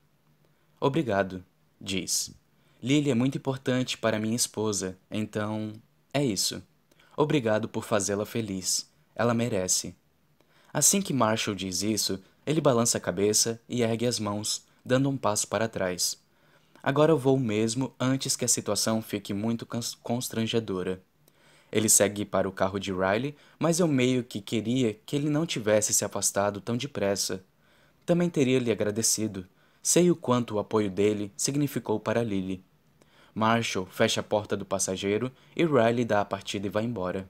Obrigado, 0.81 1.45
diz. 1.81 2.35
Lily 2.83 3.13
é 3.13 3.15
muito 3.15 3.39
importante 3.39 3.97
para 3.97 4.19
minha 4.19 4.35
esposa, 4.35 4.99
então 5.09 5.73
é 6.13 6.25
isso. 6.25 6.61
Obrigado 7.17 7.69
por 7.69 7.85
fazê-la 7.85 8.27
feliz. 8.27 8.91
Ela 9.15 9.35
merece. 9.35 9.95
Assim 10.73 11.01
que 11.01 11.13
Marshall 11.13 11.55
diz 11.55 11.83
isso, 11.83 12.21
ele 12.47 12.61
balança 12.61 12.99
a 12.99 13.01
cabeça 13.01 13.61
e 13.69 13.83
ergue 13.83 14.07
as 14.07 14.19
mãos, 14.19 14.65
dando 14.85 15.09
um 15.09 15.17
passo 15.17 15.47
para 15.49 15.69
trás. 15.69 16.21
Agora 16.83 17.13
eu 17.13 17.19
vou 17.19 17.39
mesmo 17.39 17.95
antes 17.99 18.35
que 18.35 18.45
a 18.45 18.49
situação 18.49 19.01
fique 19.01 19.33
muito 19.33 19.67
constrangedora. 20.03 21.01
Ele 21.71 21.89
segue 21.89 22.25
para 22.25 22.49
o 22.49 22.53
carro 22.53 22.79
de 22.79 22.93
Riley, 22.93 23.37
mas 23.59 23.79
eu 23.81 23.87
meio 23.87 24.25
que 24.25 24.41
queria 24.41 24.95
que 25.07 25.17
ele 25.17 25.31
não 25.31 25.47
tivesse 25.47 25.95
se 25.95 26.05
afastado 26.05 26.61
tão 26.61 26.77
depressa. 26.77 27.43
Também 28.05 28.29
teria 28.29 28.59
lhe 28.59 28.71
agradecido. 28.71 29.47
Sei 29.81 30.11
o 30.11 30.17
quanto 30.17 30.57
o 30.57 30.59
apoio 30.59 30.91
dele 30.91 31.33
significou 31.37 31.99
para 31.99 32.23
Lily. 32.23 32.63
Marshall 33.35 33.87
fecha 33.87 34.21
a 34.21 34.25
porta 34.25 34.57
do 34.57 34.67
passageiro 34.67 35.33
e 35.57 35.65
Riley 35.65 36.05
dá 36.05 36.21
a 36.21 36.25
partida 36.25 36.67
e 36.67 36.71
vai 36.71 36.85
embora. 36.85 37.29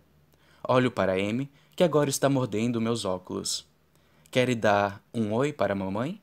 Olho 0.66 0.90
para 0.90 1.12
Amy, 1.12 1.48
que 1.76 1.84
agora 1.84 2.10
está 2.10 2.28
mordendo 2.28 2.80
meus 2.80 3.04
óculos. 3.04 3.70
Quer 4.32 4.54
dar 4.54 5.04
um 5.12 5.34
oi 5.34 5.52
para 5.52 5.74
a 5.74 5.76
mamãe? 5.76 6.18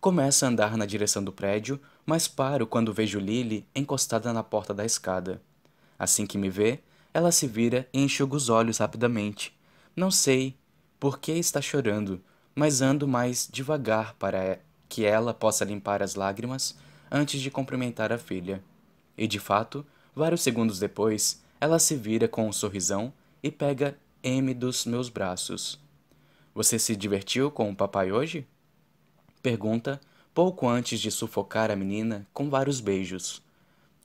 Começa 0.00 0.44
a 0.44 0.48
andar 0.48 0.76
na 0.76 0.84
direção 0.84 1.22
do 1.22 1.30
prédio, 1.30 1.80
mas 2.04 2.26
paro 2.26 2.66
quando 2.66 2.92
vejo 2.92 3.20
Lily 3.20 3.64
encostada 3.72 4.32
na 4.32 4.42
porta 4.42 4.74
da 4.74 4.84
escada. 4.84 5.40
Assim 5.96 6.26
que 6.26 6.36
me 6.36 6.50
vê, 6.50 6.80
ela 7.14 7.30
se 7.30 7.46
vira 7.46 7.88
e 7.92 8.00
enxuga 8.02 8.34
os 8.34 8.48
olhos 8.48 8.78
rapidamente. 8.78 9.56
Não 9.94 10.10
sei 10.10 10.56
por 10.98 11.20
que 11.20 11.30
está 11.30 11.62
chorando, 11.62 12.20
mas 12.52 12.82
ando 12.82 13.06
mais 13.06 13.48
devagar 13.48 14.14
para 14.14 14.58
que 14.88 15.04
ela 15.04 15.32
possa 15.32 15.64
limpar 15.64 16.02
as 16.02 16.16
lágrimas 16.16 16.76
antes 17.08 17.40
de 17.40 17.48
cumprimentar 17.48 18.12
a 18.12 18.18
filha. 18.18 18.60
E 19.16 19.28
de 19.28 19.38
fato, 19.38 19.86
vários 20.12 20.40
segundos 20.40 20.80
depois, 20.80 21.40
ela 21.60 21.78
se 21.78 21.94
vira 21.94 22.26
com 22.26 22.48
um 22.48 22.52
sorrisão 22.52 23.12
e 23.40 23.52
pega 23.52 23.96
M 24.20 24.52
dos 24.52 24.84
meus 24.84 25.08
braços. 25.08 25.78
Você 26.54 26.78
se 26.78 26.96
divertiu 26.96 27.50
com 27.50 27.70
o 27.70 27.76
papai 27.76 28.10
hoje? 28.10 28.46
Pergunta, 29.42 30.00
pouco 30.34 30.68
antes 30.68 31.00
de 31.00 31.10
sufocar 31.10 31.70
a 31.70 31.76
menina 31.76 32.26
com 32.32 32.50
vários 32.50 32.80
beijos. 32.80 33.42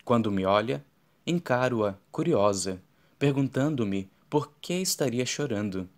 Quando 0.03 0.31
me 0.31 0.45
olha, 0.45 0.85
encaro-a, 1.25 1.95
curiosa, 2.11 2.81
perguntando-me 3.17 4.09
por 4.29 4.51
que 4.61 4.73
estaria 4.75 5.25
chorando. 5.25 5.89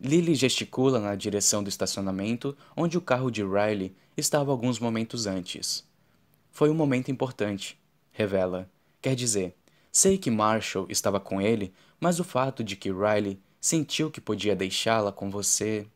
Lily 0.00 0.34
gesticula 0.34 0.98
na 1.00 1.14
direção 1.14 1.62
do 1.62 1.68
estacionamento 1.68 2.56
onde 2.76 2.98
o 2.98 3.00
carro 3.00 3.30
de 3.30 3.42
Riley 3.42 3.94
estava 4.16 4.50
alguns 4.50 4.78
momentos 4.78 5.26
antes. 5.26 5.86
Foi 6.50 6.68
um 6.68 6.74
momento 6.74 7.10
importante 7.10 7.78
revela. 8.16 8.68
Quer 9.02 9.14
dizer, 9.14 9.54
sei 9.92 10.16
que 10.16 10.30
Marshall 10.30 10.86
estava 10.88 11.20
com 11.20 11.38
ele, 11.40 11.72
mas 12.00 12.18
o 12.18 12.24
fato 12.24 12.64
de 12.64 12.74
que 12.74 12.90
Riley 12.90 13.38
sentiu 13.66 14.12
que 14.12 14.20
podia 14.20 14.54
deixá-la 14.54 15.10
com 15.10 15.28
você. 15.28 15.88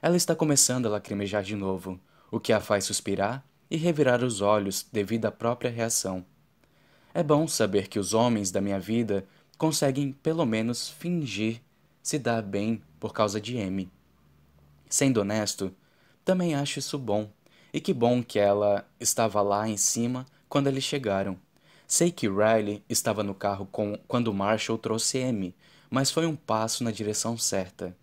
Ela 0.00 0.16
está 0.16 0.34
começando 0.34 0.86
a 0.86 0.88
lacrimejar 0.88 1.42
de 1.42 1.54
novo, 1.54 2.00
o 2.30 2.40
que 2.40 2.54
a 2.54 2.60
faz 2.60 2.86
suspirar 2.86 3.44
e 3.70 3.76
revirar 3.76 4.24
os 4.24 4.40
olhos 4.40 4.86
devido 4.90 5.26
à 5.26 5.30
própria 5.30 5.70
reação. 5.70 6.24
É 7.12 7.22
bom 7.22 7.46
saber 7.46 7.88
que 7.88 7.98
os 7.98 8.14
homens 8.14 8.50
da 8.50 8.62
minha 8.62 8.80
vida 8.80 9.26
conseguem 9.58 10.10
pelo 10.10 10.46
menos 10.46 10.88
fingir 10.88 11.60
se 12.02 12.18
dar 12.18 12.40
bem 12.40 12.82
por 12.98 13.12
causa 13.12 13.38
de 13.38 13.60
Amy. 13.60 13.90
Sendo 14.88 15.20
honesto, 15.20 15.70
também 16.24 16.54
acho 16.54 16.78
isso 16.78 16.98
bom, 16.98 17.30
e 17.74 17.80
que 17.80 17.92
bom 17.92 18.22
que 18.22 18.38
ela 18.38 18.88
estava 18.98 19.42
lá 19.42 19.68
em 19.68 19.76
cima 19.76 20.24
quando 20.48 20.68
eles 20.68 20.82
chegaram. 20.82 21.38
Sei 21.86 22.10
que 22.10 22.26
Riley 22.26 22.82
estava 22.88 23.22
no 23.22 23.34
carro 23.34 23.68
com, 23.70 23.98
quando 24.08 24.32
Marshall 24.32 24.78
trouxe 24.78 25.22
Amy, 25.22 25.54
mas 25.92 26.10
foi 26.10 26.26
um 26.26 26.34
passo 26.34 26.82
na 26.82 26.90
direção 26.90 27.36
certa. 27.36 27.94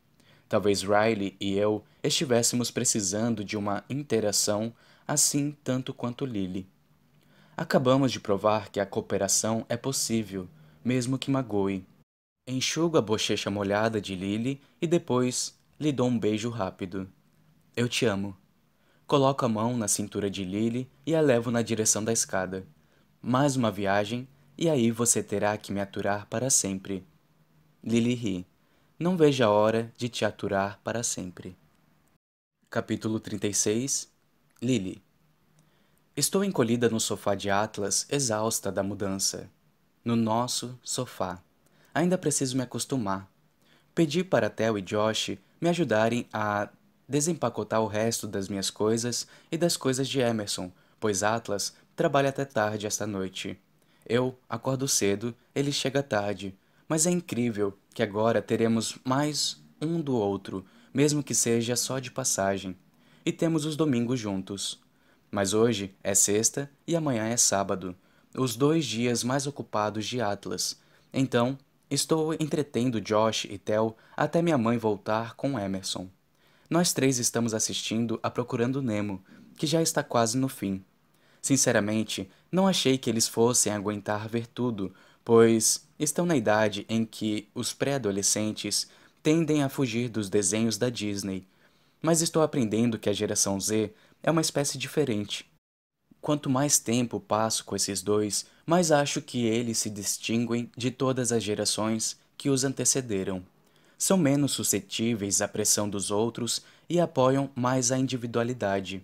Talvez 0.47 0.83
Riley 0.83 1.36
e 1.42 1.58
eu 1.58 1.83
estivéssemos 2.04 2.69
precisando 2.72 3.44
de 3.44 3.58
uma 3.58 3.83
interação 3.90 4.72
assim 5.08 5.58
tanto 5.64 5.94
quanto 5.94 6.26
Lily. 6.26 6.68
Acabamos 7.58 8.12
de 8.12 8.19
provar 8.19 8.69
que 8.69 8.80
a 8.80 8.86
cooperação 8.86 9.65
é 9.68 9.76
possível, 9.76 10.47
mesmo 10.86 11.18
que 11.18 11.32
magoe. 11.32 11.83
Enxugo 12.47 12.97
a 12.97 13.01
bochecha 13.01 13.50
molhada 13.50 14.00
de 14.00 14.15
Lily 14.15 14.62
e 14.80 14.88
depois 14.88 15.60
lhe 15.80 15.92
dou 15.92 16.08
um 16.08 16.19
beijo 16.19 16.50
rápido. 16.50 17.10
Eu 17.76 17.90
te 17.90 18.06
amo. 18.06 18.38
Coloco 19.08 19.44
a 19.44 19.50
mão 19.50 19.76
na 19.76 19.88
cintura 19.88 20.30
de 20.30 20.46
Lily 20.46 20.90
e 21.06 21.15
a 21.15 21.22
levo 21.22 21.51
na 21.51 21.62
direção 21.62 22.04
da 22.04 22.14
escada 22.14 22.65
mais 23.22 23.58
uma 23.58 23.69
viagem, 23.69 24.28
e 24.58 24.69
aí 24.69 24.92
você 24.92 25.22
terá 25.22 25.58
que 25.58 25.74
me 25.74 25.82
aturar 25.82 26.26
para 26.28 26.50
sempre. 26.50 27.06
Lily 27.82 28.14
ri. 28.14 28.48
Não 29.00 29.16
vejo 29.16 29.42
a 29.42 29.50
hora 29.50 29.90
de 29.96 30.10
te 30.10 30.26
aturar 30.26 30.82
para 30.84 31.02
sempre. 31.02 31.56
Capítulo 32.70 33.22
36 33.22 34.12
Lily 34.62 35.02
Estou 36.16 36.44
encolhida 36.44 36.90
no 36.90 37.00
sofá 37.00 37.36
de 37.36 37.50
Atlas, 37.50 38.06
exausta 38.10 38.70
da 38.70 38.84
mudança. 38.84 39.50
No 40.04 40.18
nosso 40.18 40.78
sofá. 40.84 41.42
Ainda 41.94 42.18
preciso 42.18 42.58
me 42.58 42.64
acostumar. 42.64 43.32
Pedi 43.96 44.26
para 44.26 44.50
Theo 44.50 44.78
e 44.78 44.82
Josh 44.82 45.38
me 45.62 45.70
ajudarem 45.70 46.28
a 46.34 46.68
desempacotar 47.08 47.82
o 47.82 47.88
resto 47.88 48.28
das 48.28 48.50
minhas 48.50 48.70
coisas 48.70 49.26
e 49.50 49.58
das 49.58 49.78
coisas 49.78 50.10
de 50.10 50.20
Emerson, 50.20 50.70
pois 51.00 51.24
Atlas 51.24 51.74
trabalha 51.96 52.28
até 52.28 52.44
tarde 52.44 52.86
esta 52.86 53.08
noite. 53.08 53.58
Eu 54.06 54.38
acordo 54.50 54.86
cedo, 54.86 55.34
ele 55.56 55.72
chega 55.72 56.04
tarde, 56.04 56.54
mas 56.90 57.06
é 57.06 57.12
incrível 57.12 57.78
que 57.94 58.01
agora 58.01 58.42
teremos 58.42 58.97
mais 59.06 59.64
um 59.80 60.01
do 60.01 60.15
outro, 60.15 60.65
mesmo 60.92 61.22
que 61.22 61.36
seja 61.36 61.76
só 61.76 62.00
de 62.00 62.10
passagem, 62.10 62.76
e 63.24 63.32
temos 63.32 63.64
os 63.64 63.76
domingos 63.76 64.19
juntos. 64.19 64.82
Mas 65.30 65.54
hoje 65.54 65.96
é 66.04 66.15
sexta 66.15 66.68
e 66.88 66.96
amanhã 66.96 67.26
é 67.26 67.38
sábado, 67.38 67.96
os 68.36 68.56
dois 68.56 68.86
dias 68.86 69.24
mais 69.24 69.46
ocupados 69.46 70.08
de 70.08 70.19
Atlas. 70.19 70.80
Então, 71.14 71.56
estou 71.92 72.33
entretendo 72.33 73.00
Josh 73.00 73.46
e 73.46 73.60
Tel 73.60 73.96
até 74.18 74.42
minha 74.42 74.58
mãe 74.58 74.80
voltar 74.80 75.36
com 75.36 75.60
Emerson. 75.60 76.10
Nós 76.68 76.92
três 76.92 77.19
estamos 77.19 77.54
assistindo 77.54 78.19
a 78.24 78.32
Procurando 78.32 78.82
Nemo, 78.82 79.24
que 79.56 79.68
já 79.68 79.80
está 79.80 80.01
quase 80.01 80.40
no 80.40 80.50
fim. 80.50 80.83
Sinceramente, 81.42 82.30
não 82.51 82.68
achei 82.68 82.97
que 82.97 83.10
eles 83.10 83.28
fossem 83.28 83.72
aguentar 83.72 84.28
ver 84.28 84.47
tudo, 84.47 84.94
pois 85.24 85.88
estão 86.00 86.26
na 86.26 86.36
idade 86.36 86.86
em 86.90 87.06
que 87.06 87.48
os 87.54 87.74
pré-adolescentes 87.74 88.88
tendem 89.22 89.64
a 89.64 89.70
fugir 89.70 90.10
dos 90.10 90.30
desenhos 90.30 90.78
da 90.78 90.90
Disney. 90.90 91.46
Mas 92.02 92.22
estou 92.22 92.42
aprendendo 92.42 92.98
que 92.98 93.10
a 93.10 93.14
geração 93.14 93.60
Z 93.60 93.92
é 94.24 94.32
uma 94.32 94.42
espécie 94.42 94.78
diferente. 94.78 95.46
Quanto 96.22 96.50
mais 96.50 96.80
tempo 96.80 97.20
passo 97.20 97.64
com 97.64 97.76
esses 97.76 98.02
dois, 98.02 98.46
mais 98.66 98.92
acho 98.92 99.22
que 99.22 99.46
eles 99.46 99.78
se 99.78 99.90
distinguem 99.90 100.70
de 100.76 100.92
todas 100.92 101.32
as 101.32 101.44
gerações 101.44 102.18
que 102.38 102.50
os 102.50 102.64
antecederam. 102.64 103.44
São 103.98 104.18
menos 104.18 104.54
suscetíveis 104.54 105.42
à 105.42 105.48
pressão 105.48 105.90
dos 105.90 106.12
outros 106.12 106.62
e 106.90 107.00
apoiam 107.00 107.50
mais 107.56 107.92
a 107.92 107.98
individualidade. 107.98 109.04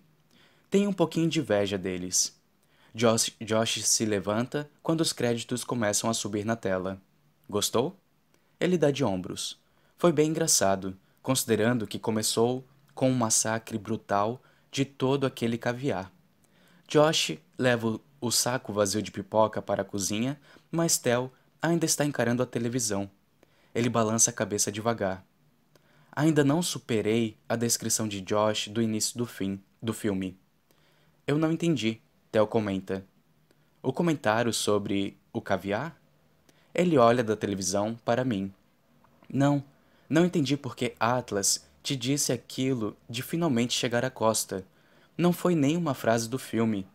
Tenho 0.70 0.90
um 0.90 0.94
pouquinho 0.94 1.30
de 1.30 1.40
inveja 1.40 1.78
deles. 1.78 2.34
Josh, 2.96 3.36
Josh 3.42 3.86
se 3.86 4.06
levanta 4.06 4.71
quando 4.82 5.01
os 5.01 5.11
créditos 5.11 5.65
começam 5.65 6.10
a 6.10 6.14
subir 6.14 6.46
na 6.46 6.56
tela. 6.56 6.97
Gostou? 7.50 8.00
Ele 8.57 8.78
dá 8.78 8.89
de 8.89 9.03
ombros. 9.03 9.60
Foi 9.97 10.14
bem 10.14 10.29
engraçado, 10.29 10.97
considerando 11.21 11.86
que 11.86 12.00
começou 12.00 12.65
com 12.93 13.10
um 13.11 13.14
massacre 13.14 13.78
brutal 13.78 14.42
de 14.71 14.86
todo 14.86 15.25
aquele 15.25 15.57
caviar. 15.57 16.10
Josh 16.88 17.38
leva 17.57 18.00
o 18.21 18.32
saco 18.32 18.71
vazio 18.71 19.01
de 19.01 19.11
pipoca 19.11 19.61
para 19.61 19.82
a 19.82 19.86
cozinha, 19.86 20.39
mas 20.71 20.97
Tel 20.97 21.29
ainda 21.61 21.86
está 21.86 22.06
encarando 22.06 22.42
a 22.42 22.46
televisão. 22.46 23.11
Ele 23.74 23.89
balança 23.89 24.29
a 24.29 24.33
cabeça 24.33 24.71
devagar. 24.71 25.21
Ainda 26.14 26.46
não 26.46 26.61
superei 26.61 27.38
a 27.50 27.57
descrição 27.57 28.07
de 28.07 28.21
Josh 28.21 28.69
do 28.69 28.82
início 28.82 29.18
do 29.18 29.25
fim 29.25 29.61
do 29.82 29.92
filme. 29.92 30.39
Eu 31.28 31.38
não 31.38 31.51
entendi, 31.51 32.01
Theo 32.36 32.46
comenta. 32.46 33.01
O 33.82 33.93
comentário 33.93 34.51
sobre 34.51 35.18
o 35.32 35.40
caviar? 35.40 35.97
Ele 36.74 36.97
olha 36.97 37.24
da 37.24 37.33
televisão 37.33 37.97
para 38.04 38.26
mim. 38.26 38.54
Não, 39.29 39.64
não 40.10 40.26
entendi 40.26 40.58
porque 40.58 40.93
Atlas 41.00 41.65
te 41.82 41.96
disse 41.96 42.33
aquilo 42.33 42.93
de 43.10 43.24
finalmente 43.24 43.74
chegar 43.74 44.04
à 44.04 44.10
costa. 44.10 44.65
Não 45.18 45.32
foi 45.32 45.56
nem 45.56 45.78
uma 45.78 45.93
frase 45.93 46.28
do 46.28 46.38
filme. 46.38 46.86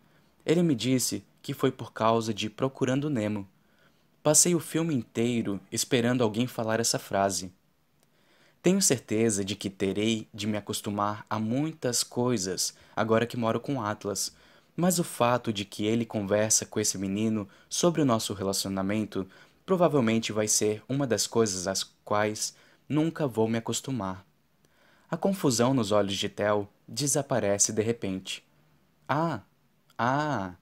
Ele 0.45 0.63
me 0.63 0.75
disse 0.75 1.25
que 1.41 1.55
foi 1.55 1.73
por 1.73 1.91
causa 1.91 2.35
de 2.35 2.51
Procurando 2.51 3.09
Nemo. 3.09 3.49
Passei 4.23 4.55
o 4.55 4.61
filme 4.61 4.95
inteiro 4.95 5.59
esperando 5.73 6.23
alguém 6.23 6.47
falar 6.47 6.81
essa 6.81 6.99
frase. 6.99 7.51
Tenho 8.63 8.83
certeza 8.83 9.43
de 9.43 9.57
que 9.57 9.71
terei 9.71 10.29
de 10.35 10.47
me 10.47 10.59
acostumar 10.59 11.25
a 11.31 11.39
muitas 11.39 12.05
coisas 12.05 12.75
agora 12.95 13.25
que 13.25 13.39
moro 13.39 13.59
com 13.59 13.83
Atlas, 13.83 14.35
mas 14.81 14.99
o 14.99 15.05
fato 15.05 15.53
de 15.53 15.65
que 15.65 15.85
ele 15.85 16.07
conversa 16.07 16.65
com 16.65 16.81
esse 16.81 16.97
menino 16.97 17.49
sobre 17.69 18.01
o 18.01 18.05
nosso 18.05 18.33
relacionamento 18.33 19.29
provavelmente 19.67 20.33
vai 20.33 20.49
ser 20.49 20.83
uma 20.89 21.07
das 21.07 21.27
coisas 21.27 21.67
às 21.67 21.85
quais 22.05 22.55
nunca 22.89 23.27
vou 23.27 23.47
me 23.47 23.59
acostumar. 23.59 24.25
A 25.11 25.17
confusão 25.17 25.75
nos 25.75 25.93
olhos 25.93 26.17
de 26.17 26.29
Tel 26.29 26.69
desaparece 26.89 27.73
de 27.73 27.83
repente. 27.83 28.45
Ah, 29.09 29.41
ah, 29.99 30.55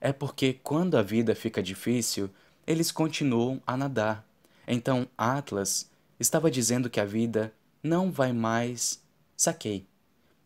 é 0.00 0.12
porque 0.12 0.52
quando 0.62 0.96
a 0.96 1.02
vida 1.02 1.34
fica 1.34 1.62
difícil, 1.62 2.28
eles 2.66 2.92
continuam 2.92 3.60
a 3.66 3.76
nadar. 3.76 4.24
Então 4.66 5.08
Atlas 5.16 5.90
Estava 6.22 6.48
dizendo 6.52 6.88
que 6.88 7.00
a 7.00 7.04
vida 7.04 7.52
não 7.82 8.12
vai 8.12 8.32
mais. 8.32 9.02
Saquei. 9.36 9.84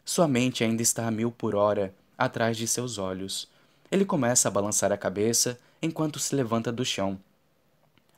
Sua 0.06 0.26
mente 0.26 0.64
ainda 0.64 0.80
está 0.80 1.06
a 1.06 1.10
mil 1.10 1.30
por 1.30 1.54
hora 1.54 1.94
atrás 2.16 2.56
de 2.56 2.66
seus 2.66 2.98
olhos. 2.98 3.48
Ele 3.90 4.04
começa 4.04 4.48
a 4.48 4.50
balançar 4.50 4.92
a 4.92 4.96
cabeça 4.96 5.58
enquanto 5.80 6.18
se 6.18 6.34
levanta 6.34 6.72
do 6.72 6.84
chão. 6.84 7.18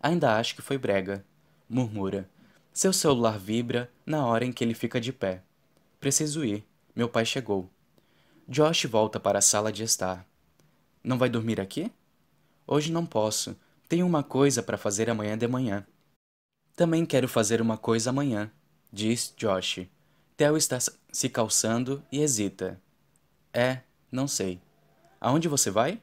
Ainda 0.01 0.37
acho 0.37 0.55
que 0.55 0.63
foi 0.63 0.79
brega, 0.79 1.25
murmura. 1.69 2.29
Seu 2.73 2.93
celular 2.93 3.39
vibra 3.39 3.91
na 4.07 4.25
hora 4.25 4.45
em 4.45 4.53
que 4.53 4.63
ele 4.63 4.75
fica 4.75 5.01
de 5.01 5.13
pé. 5.13 5.43
Preciso 6.01 6.45
ir. 6.45 6.65
Meu 6.95 7.09
pai 7.09 7.25
chegou. 7.25 7.69
Josh 8.49 8.85
volta 8.85 9.19
para 9.19 9.41
a 9.41 9.43
sala 9.43 9.73
de 9.73 9.83
estar. 9.83 10.25
Não 11.03 11.19
vai 11.19 11.29
dormir 11.29 11.61
aqui? 11.61 11.91
Hoje 12.67 12.93
não 12.93 13.05
posso. 13.05 13.57
Tenho 13.89 14.07
uma 14.07 14.23
coisa 14.23 14.63
para 14.63 14.79
fazer 14.79 15.11
amanhã 15.11 15.37
de 15.37 15.49
manhã. 15.49 15.87
Também 16.77 17.05
quero 17.05 17.27
fazer 17.27 17.61
uma 17.61 17.77
coisa 17.77 18.11
amanhã, 18.11 18.51
diz 18.93 19.35
Josh. 19.37 19.81
Theo 20.37 20.57
está 20.57 20.79
se 21.11 21.29
calçando 21.29 22.03
e 22.13 22.21
hesita. 22.21 22.81
É, 23.53 23.81
não 24.11 24.29
sei. 24.29 24.61
Aonde 25.21 25.49
você 25.49 25.71
vai? 25.71 26.01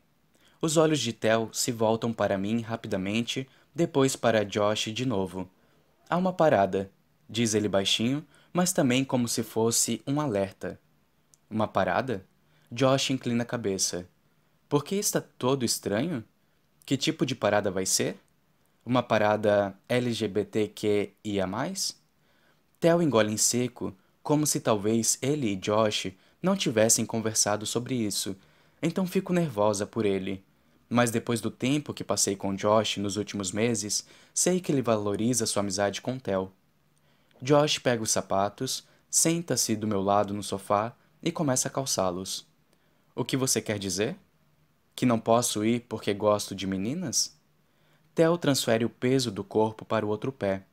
Os 0.61 0.77
olhos 0.77 0.99
de 0.99 1.13
Theo 1.13 1.49
se 1.53 1.71
voltam 1.71 2.13
para 2.13 2.37
mim 2.37 2.61
rapidamente, 2.61 3.47
depois 3.73 4.15
para 4.15 4.45
Josh 4.45 4.93
de 4.93 5.05
novo. 5.05 5.49
Há 6.09 6.17
uma 6.17 6.33
parada, 6.33 6.91
diz 7.29 7.53
ele 7.53 7.67
baixinho, 7.67 8.25
mas 8.53 8.71
também 8.71 9.03
como 9.03 9.27
se 9.27 9.43
fosse 9.43 10.01
um 10.07 10.19
alerta. 10.19 10.79
Uma 11.49 11.67
parada? 11.67 12.25
Josh 12.71 13.11
inclina 13.11 13.43
a 13.43 13.45
cabeça. 13.45 14.07
Por 14.67 14.83
que 14.83 14.95
está 14.95 15.21
todo 15.21 15.65
estranho? 15.65 16.23
Que 16.85 16.97
tipo 16.97 17.25
de 17.25 17.35
parada 17.35 17.69
vai 17.69 17.85
ser? 17.85 18.17
uma 18.85 19.01
parada 19.01 19.75
LGBTQIA+. 19.89 21.47
Theo 22.79 23.01
engole 23.01 23.33
em 23.33 23.37
seco, 23.37 23.95
como 24.21 24.45
se 24.45 24.59
talvez 24.59 25.17
ele 25.21 25.53
e 25.53 25.55
Josh 25.55 26.13
não 26.41 26.55
tivessem 26.55 27.05
conversado 27.05 27.65
sobre 27.65 27.95
isso, 27.95 28.35
então 28.81 29.05
fico 29.07 29.33
nervosa 29.33 29.85
por 29.85 30.05
ele. 30.05 30.43
Mas 30.89 31.09
depois 31.11 31.41
do 31.41 31.49
tempo 31.49 31.93
que 31.93 32.03
passei 32.03 32.35
com 32.35 32.55
Josh 32.55 32.97
nos 32.97 33.17
últimos 33.17 33.51
meses, 33.51 34.05
sei 34.33 34.59
que 34.59 34.71
ele 34.71 34.81
valoriza 34.81 35.45
sua 35.45 35.61
amizade 35.61 36.01
com 36.01 36.19
Theo. 36.19 36.51
Josh 37.41 37.79
pega 37.79 38.03
os 38.03 38.11
sapatos, 38.11 38.87
senta-se 39.09 39.75
do 39.75 39.87
meu 39.87 40.01
lado 40.01 40.33
no 40.33 40.43
sofá 40.43 40.93
e 41.23 41.31
começa 41.31 41.67
a 41.67 41.71
calçá-los. 41.71 42.45
O 43.15 43.25
que 43.25 43.35
você 43.35 43.61
quer 43.61 43.79
dizer? 43.79 44.15
Que 44.95 45.05
não 45.05 45.19
posso 45.19 45.65
ir 45.65 45.81
porque 45.89 46.13
gosto 46.13 46.53
de 46.53 46.67
meninas? 46.67 47.35
Theo 48.13 48.37
transfere 48.37 48.85
o 48.85 48.89
peso 48.89 49.31
do 49.31 49.43
corpo 49.43 49.83
para 49.83 50.05
o 50.05 50.09
outro 50.09 50.31
pé. 50.31 50.63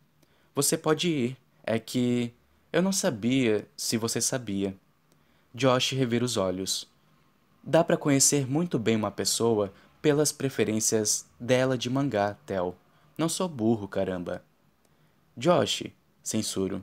Você 0.54 0.76
pode 0.76 1.08
ir. 1.08 1.36
É 1.64 1.78
que. 1.78 2.32
Eu 2.72 2.82
não 2.82 2.92
sabia 2.92 3.68
se 3.76 3.96
você 3.96 4.20
sabia. 4.20 4.76
Josh 5.54 5.92
revira 5.92 6.24
os 6.24 6.38
olhos. 6.38 6.88
Dá 7.62 7.84
para 7.84 7.98
conhecer 7.98 8.48
muito 8.48 8.78
bem 8.78 8.96
uma 8.96 9.10
pessoa 9.10 9.72
pelas 10.00 10.32
preferências 10.32 11.26
dela 11.38 11.76
de 11.76 11.90
mangá, 11.90 12.38
Theo. 12.46 12.74
Não 13.18 13.28
sou 13.28 13.48
burro, 13.48 13.86
caramba. 13.86 14.42
Josh, 15.36 15.84
censuro. 16.22 16.82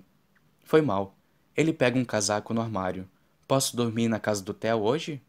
Foi 0.63 0.81
mal. 0.81 1.15
Ele 1.57 1.73
pega 1.73 1.97
um 1.97 2.05
casaco 2.05 2.53
no 2.53 2.61
armário. 2.61 3.09
Posso 3.47 3.75
dormir 3.75 4.07
na 4.07 4.19
casa 4.19 4.43
do 4.43 4.53
Theo 4.53 4.83
hoje? 4.83 5.19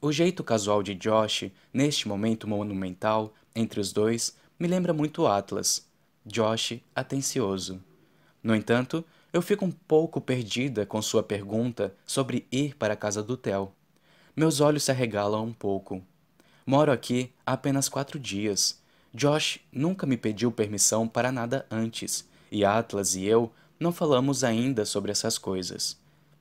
O 0.00 0.10
jeito 0.10 0.42
casual 0.42 0.82
de 0.82 0.94
Josh, 0.94 1.50
neste 1.72 2.08
momento 2.08 2.48
monumental, 2.48 3.34
entre 3.54 3.80
os 3.80 3.92
dois, 3.92 4.34
me 4.58 4.66
lembra 4.66 4.94
muito 4.94 5.26
Atlas, 5.26 5.86
Josh 6.24 6.80
atencioso. 6.94 7.82
No 8.42 8.54
entanto, 8.54 9.04
eu 9.36 9.42
fico 9.42 9.66
um 9.66 9.70
pouco 9.70 10.18
perdida 10.18 10.86
com 10.86 11.02
sua 11.02 11.22
pergunta 11.22 11.94
sobre 12.06 12.46
ir 12.50 12.74
para 12.74 12.94
a 12.94 12.96
casa 12.96 13.22
do 13.22 13.36
Theo. 13.36 13.70
Meus 14.34 14.60
olhos 14.60 14.84
se 14.84 14.90
arregalam 14.90 15.44
um 15.44 15.52
pouco. 15.52 16.02
Moro 16.64 16.90
aqui 16.90 17.30
há 17.44 17.52
apenas 17.52 17.86
quatro 17.86 18.18
dias. 18.18 18.80
Josh 19.12 19.60
nunca 19.70 20.06
me 20.06 20.16
pediu 20.16 20.50
permissão 20.50 21.06
para 21.06 21.30
nada 21.30 21.66
antes, 21.70 22.26
e 22.50 22.64
Atlas 22.64 23.14
e 23.14 23.26
eu 23.26 23.52
não 23.78 23.92
falamos 23.92 24.42
ainda 24.42 24.86
sobre 24.86 25.12
essas 25.12 25.36
coisas. 25.36 25.98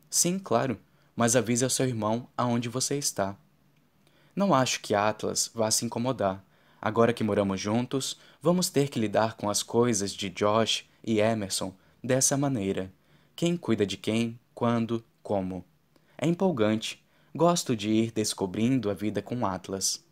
Sim, 0.09 0.39
claro, 0.39 0.79
mas 1.17 1.35
avise 1.35 1.65
ao 1.65 1.69
seu 1.69 1.85
irmão 1.85 2.29
aonde 2.37 2.69
você 2.69 2.97
está. 2.97 3.35
Não 4.33 4.53
acho 4.53 4.79
que 4.79 4.95
Atlas 4.95 5.51
vá 5.53 5.69
se 5.69 5.83
incomodar. 5.83 6.41
Agora 6.81 7.11
que 7.11 7.25
moramos 7.25 7.59
juntos, 7.59 8.17
vamos 8.41 8.69
ter 8.69 8.87
que 8.87 8.99
lidar 9.01 9.35
com 9.35 9.49
as 9.49 9.61
coisas 9.61 10.13
de 10.13 10.29
Josh 10.29 10.85
e 11.03 11.19
Emerson 11.19 11.73
dessa 12.05 12.37
maneira. 12.37 12.91
Quem 13.35 13.57
cuida 13.57 13.85
de 13.85 13.97
quem, 13.97 14.39
quando, 14.53 15.03
como. 15.23 15.65
É 16.17 16.27
empolgante. 16.27 17.03
Gosto 17.33 17.75
de 17.75 17.89
ir 17.89 18.11
descobrindo 18.11 18.89
a 18.89 18.93
vida 18.93 19.21
com 19.21 19.45
Atlas. 19.45 20.03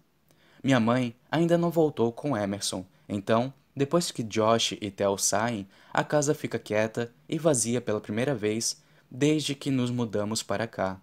Minha 0.64 0.80
mãe 0.80 1.16
ainda 1.32 1.58
não 1.58 1.70
voltou 1.70 2.12
com 2.12 2.36
Emerson, 2.36 2.86
então, 3.08 3.54
depois 3.76 4.12
que 4.12 4.24
Josh 4.24 4.74
e 4.82 4.90
Tel 4.90 5.18
saem, 5.18 5.68
a 5.94 6.04
casa 6.04 6.34
fica 6.34 6.60
quieta 6.60 7.14
e 7.30 7.38
vazia 7.38 7.80
pela 7.80 8.02
primeira 8.02 8.34
vez 8.34 8.82
desde 9.10 9.54
que 9.56 9.70
nos 9.70 9.92
mudamos 9.92 10.42
para 10.42 10.68
cá. 10.68 11.00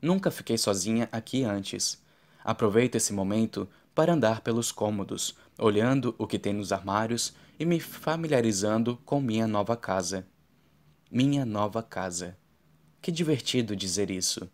Nunca 0.00 0.30
fiquei 0.30 0.58
sozinha 0.58 1.08
aqui 1.10 1.42
antes. 1.42 2.00
Aproveito 2.44 2.96
esse 2.96 3.12
momento 3.12 3.68
para 3.94 4.12
andar 4.12 4.42
pelos 4.42 4.70
cômodos, 4.70 5.34
olhando 5.58 6.14
o 6.18 6.26
que 6.26 6.38
tem 6.38 6.52
nos 6.52 6.70
armários 6.70 7.34
e 7.58 7.64
me 7.64 7.80
familiarizando 7.80 8.98
com 9.04 9.20
minha 9.20 9.46
nova 9.46 9.76
casa. 9.76 10.26
Minha 11.10 11.46
nova 11.46 11.82
casa. 11.82 12.36
Que 13.00 13.10
divertido 13.10 13.74
dizer 13.74 14.10
isso. 14.10 14.48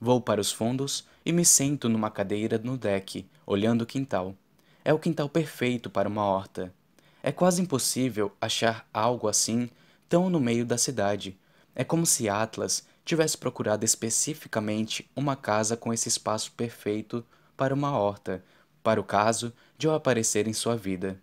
Vou 0.00 0.20
para 0.20 0.40
os 0.40 0.52
fundos 0.52 1.06
e 1.24 1.32
me 1.32 1.44
sento 1.44 1.88
numa 1.88 2.10
cadeira 2.10 2.58
no 2.58 2.76
deck, 2.76 3.26
olhando 3.44 3.82
o 3.82 3.86
quintal. 3.86 4.34
É 4.84 4.92
o 4.92 4.98
quintal 4.98 5.28
perfeito 5.28 5.90
para 5.90 6.08
uma 6.08 6.24
horta. 6.24 6.72
É 7.22 7.32
quase 7.32 7.60
impossível 7.60 8.32
achar 8.40 8.88
algo 8.94 9.26
assim 9.26 9.68
tão 10.08 10.30
no 10.30 10.38
meio 10.38 10.64
da 10.64 10.78
cidade. 10.78 11.36
É 11.74 11.82
como 11.82 12.06
se 12.06 12.28
Atlas 12.28 12.86
tivesse 13.04 13.36
procurado 13.36 13.84
especificamente 13.84 15.10
uma 15.16 15.34
casa 15.34 15.76
com 15.76 15.92
esse 15.92 16.08
espaço 16.08 16.52
perfeito 16.52 17.24
para 17.56 17.74
uma 17.74 17.98
horta, 17.98 18.44
para 18.82 19.00
o 19.00 19.04
caso 19.04 19.52
de 19.76 19.86
eu 19.88 19.94
aparecer 19.94 20.46
em 20.46 20.52
sua 20.52 20.76
vida. 20.76 21.20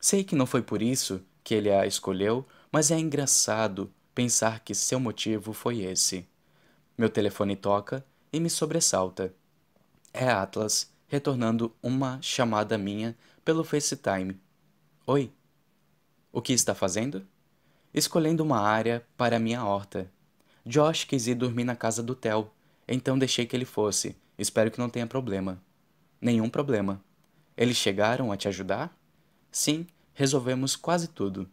Sei 0.00 0.22
que 0.22 0.36
não 0.36 0.46
foi 0.46 0.62
por 0.62 0.80
isso 0.80 1.20
que 1.42 1.54
ele 1.54 1.70
a 1.70 1.86
escolheu, 1.86 2.46
mas 2.70 2.90
é 2.90 2.98
engraçado 2.98 3.92
pensar 4.14 4.60
que 4.60 4.74
seu 4.74 5.00
motivo 5.00 5.52
foi 5.52 5.80
esse. 5.80 6.26
Meu 6.96 7.08
telefone 7.08 7.56
toca 7.56 8.04
e 8.32 8.38
me 8.38 8.50
sobressalta. 8.50 9.34
É 10.12 10.28
Atlas 10.28 10.90
retornando 11.06 11.74
uma 11.82 12.20
chamada 12.20 12.76
minha 12.76 13.16
pelo 13.44 13.64
FaceTime. 13.64 14.38
Oi. 15.06 15.32
O 16.30 16.42
que 16.42 16.52
está 16.52 16.74
fazendo? 16.74 17.26
Escolhendo 17.94 18.42
uma 18.42 18.60
área 18.60 19.04
para 19.16 19.38
minha 19.38 19.64
horta. 19.64 20.10
Josh 20.66 21.04
quis 21.04 21.26
ir 21.26 21.34
dormir 21.34 21.64
na 21.64 21.74
casa 21.74 22.02
do 22.02 22.14
Theo, 22.14 22.50
então 22.86 23.18
deixei 23.18 23.46
que 23.46 23.56
ele 23.56 23.64
fosse. 23.64 24.14
Espero 24.36 24.70
que 24.70 24.78
não 24.78 24.90
tenha 24.90 25.06
problema. 25.06 25.60
Nenhum 26.20 26.50
problema. 26.50 27.02
Eles 27.56 27.76
chegaram 27.76 28.30
a 28.30 28.36
te 28.36 28.48
ajudar? 28.48 28.94
Sim, 29.50 29.86
resolvemos 30.12 30.76
quase 30.76 31.08
tudo. 31.08 31.48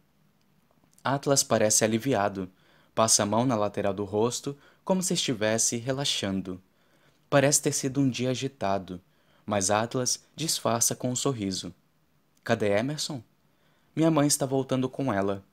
Atlas 1.02 1.42
parece 1.42 1.84
aliviado. 1.84 2.50
Passa 2.94 3.22
a 3.22 3.26
mão 3.26 3.44
na 3.44 3.54
lateral 3.54 3.94
do 3.94 4.04
rosto, 4.04 4.56
como 4.84 5.02
se 5.02 5.14
estivesse 5.14 5.76
relaxando. 5.76 6.60
Parece 7.28 7.62
ter 7.62 7.72
sido 7.72 8.00
um 8.00 8.08
dia 8.08 8.30
agitado, 8.30 9.00
mas 9.44 9.70
Atlas 9.70 10.24
disfarça 10.34 10.94
com 10.94 11.10
um 11.10 11.16
sorriso. 11.16 11.74
Cadê 12.42 12.70
Emerson? 12.70 13.22
Minha 13.94 14.10
mãe 14.10 14.26
está 14.26 14.46
voltando 14.46 14.88
com 14.88 15.12
ela. 15.12 15.44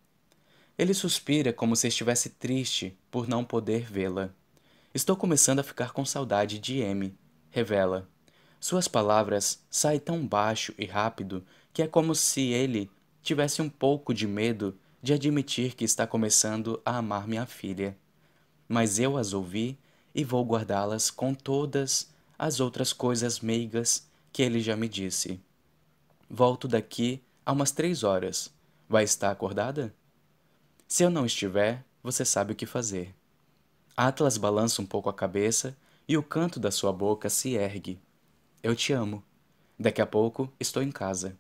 Ele 0.78 0.94
suspira 0.94 1.54
como 1.54 1.76
se 1.76 1.88
estivesse 1.88 2.30
triste 2.30 2.98
por 3.12 3.28
não 3.28 3.44
poder 3.44 3.84
vê-la. 3.84 4.30
Estou 4.94 5.16
começando 5.16 5.60
a 5.60 5.64
ficar 5.64 5.92
com 5.92 6.06
saudade 6.06 6.60
de 6.60 6.80
M, 6.80 7.16
revela. 7.50 8.08
Suas 8.60 8.88
palavras 8.88 9.64
saem 9.70 10.00
tão 10.00 10.26
baixo 10.26 10.74
e 10.78 10.86
rápido 10.86 11.46
que 11.74 11.82
é 11.82 11.88
como 11.88 12.14
se 12.14 12.50
ele 12.50 12.90
tivesse 13.22 13.62
um 13.62 13.70
pouco 13.70 14.14
de 14.14 14.28
medo 14.28 14.78
de 15.02 15.12
admitir 15.12 15.74
que 15.74 15.84
está 15.84 16.08
começando 16.08 16.82
a 16.86 16.98
amar 16.98 17.28
minha 17.28 17.46
filha. 17.46 17.98
Mas 18.70 19.00
eu 19.00 19.18
as 19.18 19.34
ouvi 19.34 19.78
e 20.16 20.24
vou 20.24 20.46
guardá-las 20.46 21.12
com 21.12 21.34
todas 21.34 22.10
as 22.38 22.60
outras 22.60 22.94
coisas 22.94 23.40
meigas 23.40 24.08
que 24.32 24.42
ele 24.42 24.62
já 24.62 24.78
me 24.78 24.88
disse. 24.88 25.42
Volto 26.30 26.68
daqui 26.68 27.22
a 27.46 27.52
umas 27.52 27.72
três 27.72 28.04
horas. 28.04 28.54
Vai 28.88 29.04
estar 29.04 29.32
acordada? 29.32 29.94
Se 30.88 31.04
eu 31.04 31.10
não 31.10 31.26
estiver, 31.26 31.84
você 32.02 32.24
sabe 32.24 32.54
o 32.54 32.56
que 32.56 32.66
fazer. 32.66 33.14
Atlas 33.98 34.38
balança 34.38 34.82
um 34.82 34.86
pouco 34.86 35.10
a 35.10 35.14
cabeça 35.14 35.76
e 36.08 36.18
o 36.18 36.24
canto 36.24 36.60
da 36.60 36.72
sua 36.72 36.94
boca 36.94 37.30
se 37.30 37.56
ergue. 37.56 38.00
Eu 38.62 38.76
te 38.76 38.94
amo. 38.94 39.24
Daqui 39.78 40.02
a 40.02 40.06
pouco 40.06 40.52
estou 40.60 40.82
em 40.82 40.92
casa. 40.92 41.38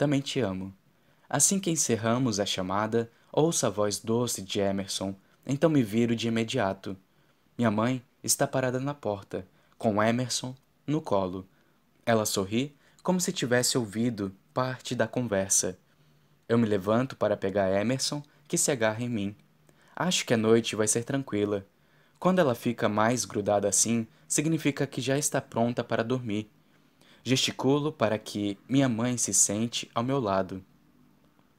Também 0.00 0.22
te 0.22 0.40
amo. 0.40 0.74
Assim 1.28 1.60
que 1.60 1.70
encerramos 1.70 2.40
a 2.40 2.46
chamada, 2.46 3.12
ouço 3.30 3.66
a 3.66 3.68
voz 3.68 3.98
doce 3.98 4.40
de 4.40 4.58
Emerson, 4.58 5.14
então 5.46 5.68
me 5.68 5.82
viro 5.82 6.16
de 6.16 6.26
imediato. 6.26 6.96
Minha 7.58 7.70
mãe 7.70 8.02
está 8.24 8.46
parada 8.46 8.80
na 8.80 8.94
porta, 8.94 9.46
com 9.76 10.02
Emerson 10.02 10.56
no 10.86 11.02
colo. 11.02 11.46
Ela 12.06 12.24
sorri 12.24 12.74
como 13.02 13.20
se 13.20 13.30
tivesse 13.30 13.76
ouvido 13.76 14.34
parte 14.54 14.94
da 14.94 15.06
conversa. 15.06 15.78
Eu 16.48 16.56
me 16.56 16.66
levanto 16.66 17.14
para 17.14 17.36
pegar 17.36 17.70
Emerson, 17.70 18.22
que 18.48 18.56
se 18.56 18.70
agarra 18.70 19.02
em 19.02 19.08
mim. 19.10 19.36
Acho 19.94 20.24
que 20.24 20.32
a 20.32 20.38
noite 20.38 20.74
vai 20.74 20.88
ser 20.88 21.04
tranquila. 21.04 21.66
Quando 22.18 22.38
ela 22.38 22.54
fica 22.54 22.88
mais 22.88 23.26
grudada 23.26 23.68
assim, 23.68 24.06
significa 24.26 24.86
que 24.86 25.02
já 25.02 25.18
está 25.18 25.42
pronta 25.42 25.84
para 25.84 26.02
dormir. 26.02 26.50
Gesticulo 27.22 27.92
para 27.92 28.18
que 28.18 28.58
minha 28.66 28.88
mãe 28.88 29.18
se 29.18 29.34
sente 29.34 29.90
ao 29.94 30.02
meu 30.02 30.18
lado. 30.18 30.64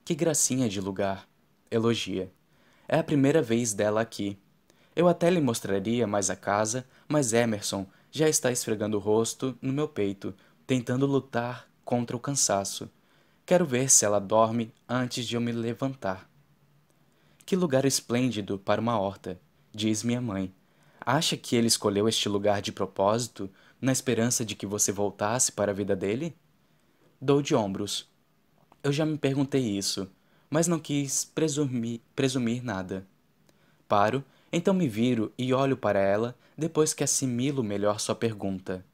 Que 0.03 0.15
gracinha 0.15 0.67
de 0.67 0.81
lugar, 0.81 1.27
elogia. 1.69 2.31
É 2.87 2.97
a 2.97 3.03
primeira 3.03 3.43
vez 3.43 3.71
dela 3.71 4.01
aqui. 4.01 4.39
Eu 4.95 5.07
até 5.07 5.29
lhe 5.29 5.39
mostraria 5.39 6.07
mais 6.07 6.31
a 6.31 6.35
casa, 6.35 6.85
mas 7.07 7.31
Emerson 7.31 7.85
já 8.09 8.27
está 8.27 8.51
esfregando 8.51 8.97
o 8.97 8.99
rosto 8.99 9.57
no 9.61 9.71
meu 9.71 9.87
peito, 9.87 10.33
tentando 10.65 11.05
lutar 11.05 11.69
contra 11.85 12.17
o 12.17 12.19
cansaço. 12.19 12.89
Quero 13.45 13.65
ver 13.65 13.89
se 13.89 14.03
ela 14.03 14.19
dorme 14.19 14.73
antes 14.89 15.27
de 15.27 15.35
eu 15.35 15.41
me 15.41 15.51
levantar. 15.51 16.29
Que 17.45 17.55
lugar 17.55 17.85
esplêndido 17.85 18.57
para 18.57 18.81
uma 18.81 18.99
horta, 18.99 19.39
diz 19.71 20.03
minha 20.03 20.21
mãe. 20.21 20.53
Acha 20.99 21.37
que 21.37 21.55
ele 21.55 21.67
escolheu 21.67 22.07
este 22.07 22.27
lugar 22.27 22.61
de 22.61 22.71
propósito, 22.71 23.49
na 23.81 23.91
esperança 23.91 24.45
de 24.45 24.55
que 24.55 24.67
você 24.67 24.91
voltasse 24.91 25.51
para 25.51 25.71
a 25.71 25.75
vida 25.75 25.95
dele? 25.95 26.35
Dou 27.19 27.41
de 27.41 27.55
ombros. 27.55 28.07
Eu 28.83 28.93
já 28.93 29.05
me 29.05 29.17
perguntei 29.17 29.61
isso, 29.75 30.07
mas 30.49 30.67
não 30.67 30.79
quis 30.79 31.25
presumir, 31.25 31.99
presumir 32.15 32.63
nada. 32.63 33.07
Paro, 33.87 34.23
então 34.53 34.73
me 34.73 34.87
viro 34.87 35.33
e 35.37 35.53
olho 35.53 35.75
para 35.75 35.99
ela 35.99 36.35
depois 36.57 36.93
que 36.93 37.03
assimilo 37.03 37.63
melhor 37.63 37.99
sua 37.99 38.13
pergunta. 38.13 38.85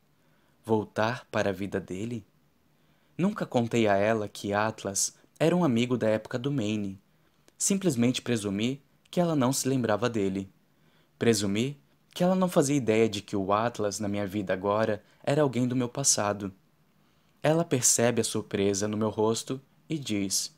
Voltar 0.63 1.27
para 1.29 1.49
a 1.49 1.53
vida 1.53 1.79
dele? 1.79 2.25
Nunca 3.17 3.45
contei 3.45 3.87
a 3.87 3.95
ela 3.95 4.27
que 4.27 4.53
Atlas 4.53 5.15
era 5.39 5.55
um 5.55 5.63
amigo 5.63 5.97
da 5.97 6.07
época 6.07 6.39
do 6.39 6.51
Maine. 6.51 6.99
Simplesmente 7.57 8.21
presumi 8.21 8.81
que 9.09 9.19
ela 9.19 9.35
não 9.35 9.51
se 9.51 9.67
lembrava 9.67 10.09
dele. 10.09 10.49
Presumi 11.17 11.79
que 12.17 12.23
ela 12.23 12.33
não 12.33 12.49
fazia 12.49 12.75
ideia 12.75 13.07
de 13.07 13.21
que 13.21 13.35
o 13.35 13.53
Atlas 13.53 13.99
na 13.99 14.07
minha 14.07 14.25
vida 14.25 14.51
agora 14.51 15.03
era 15.23 15.43
alguém 15.43 15.67
do 15.67 15.75
meu 15.75 15.87
passado. 15.87 16.51
Ela 17.43 17.63
percebe 17.63 18.19
a 18.19 18.23
surpresa 18.23 18.87
no 18.87 18.97
meu 18.97 19.11
rosto 19.11 19.61
e 19.87 19.99
diz: 19.99 20.51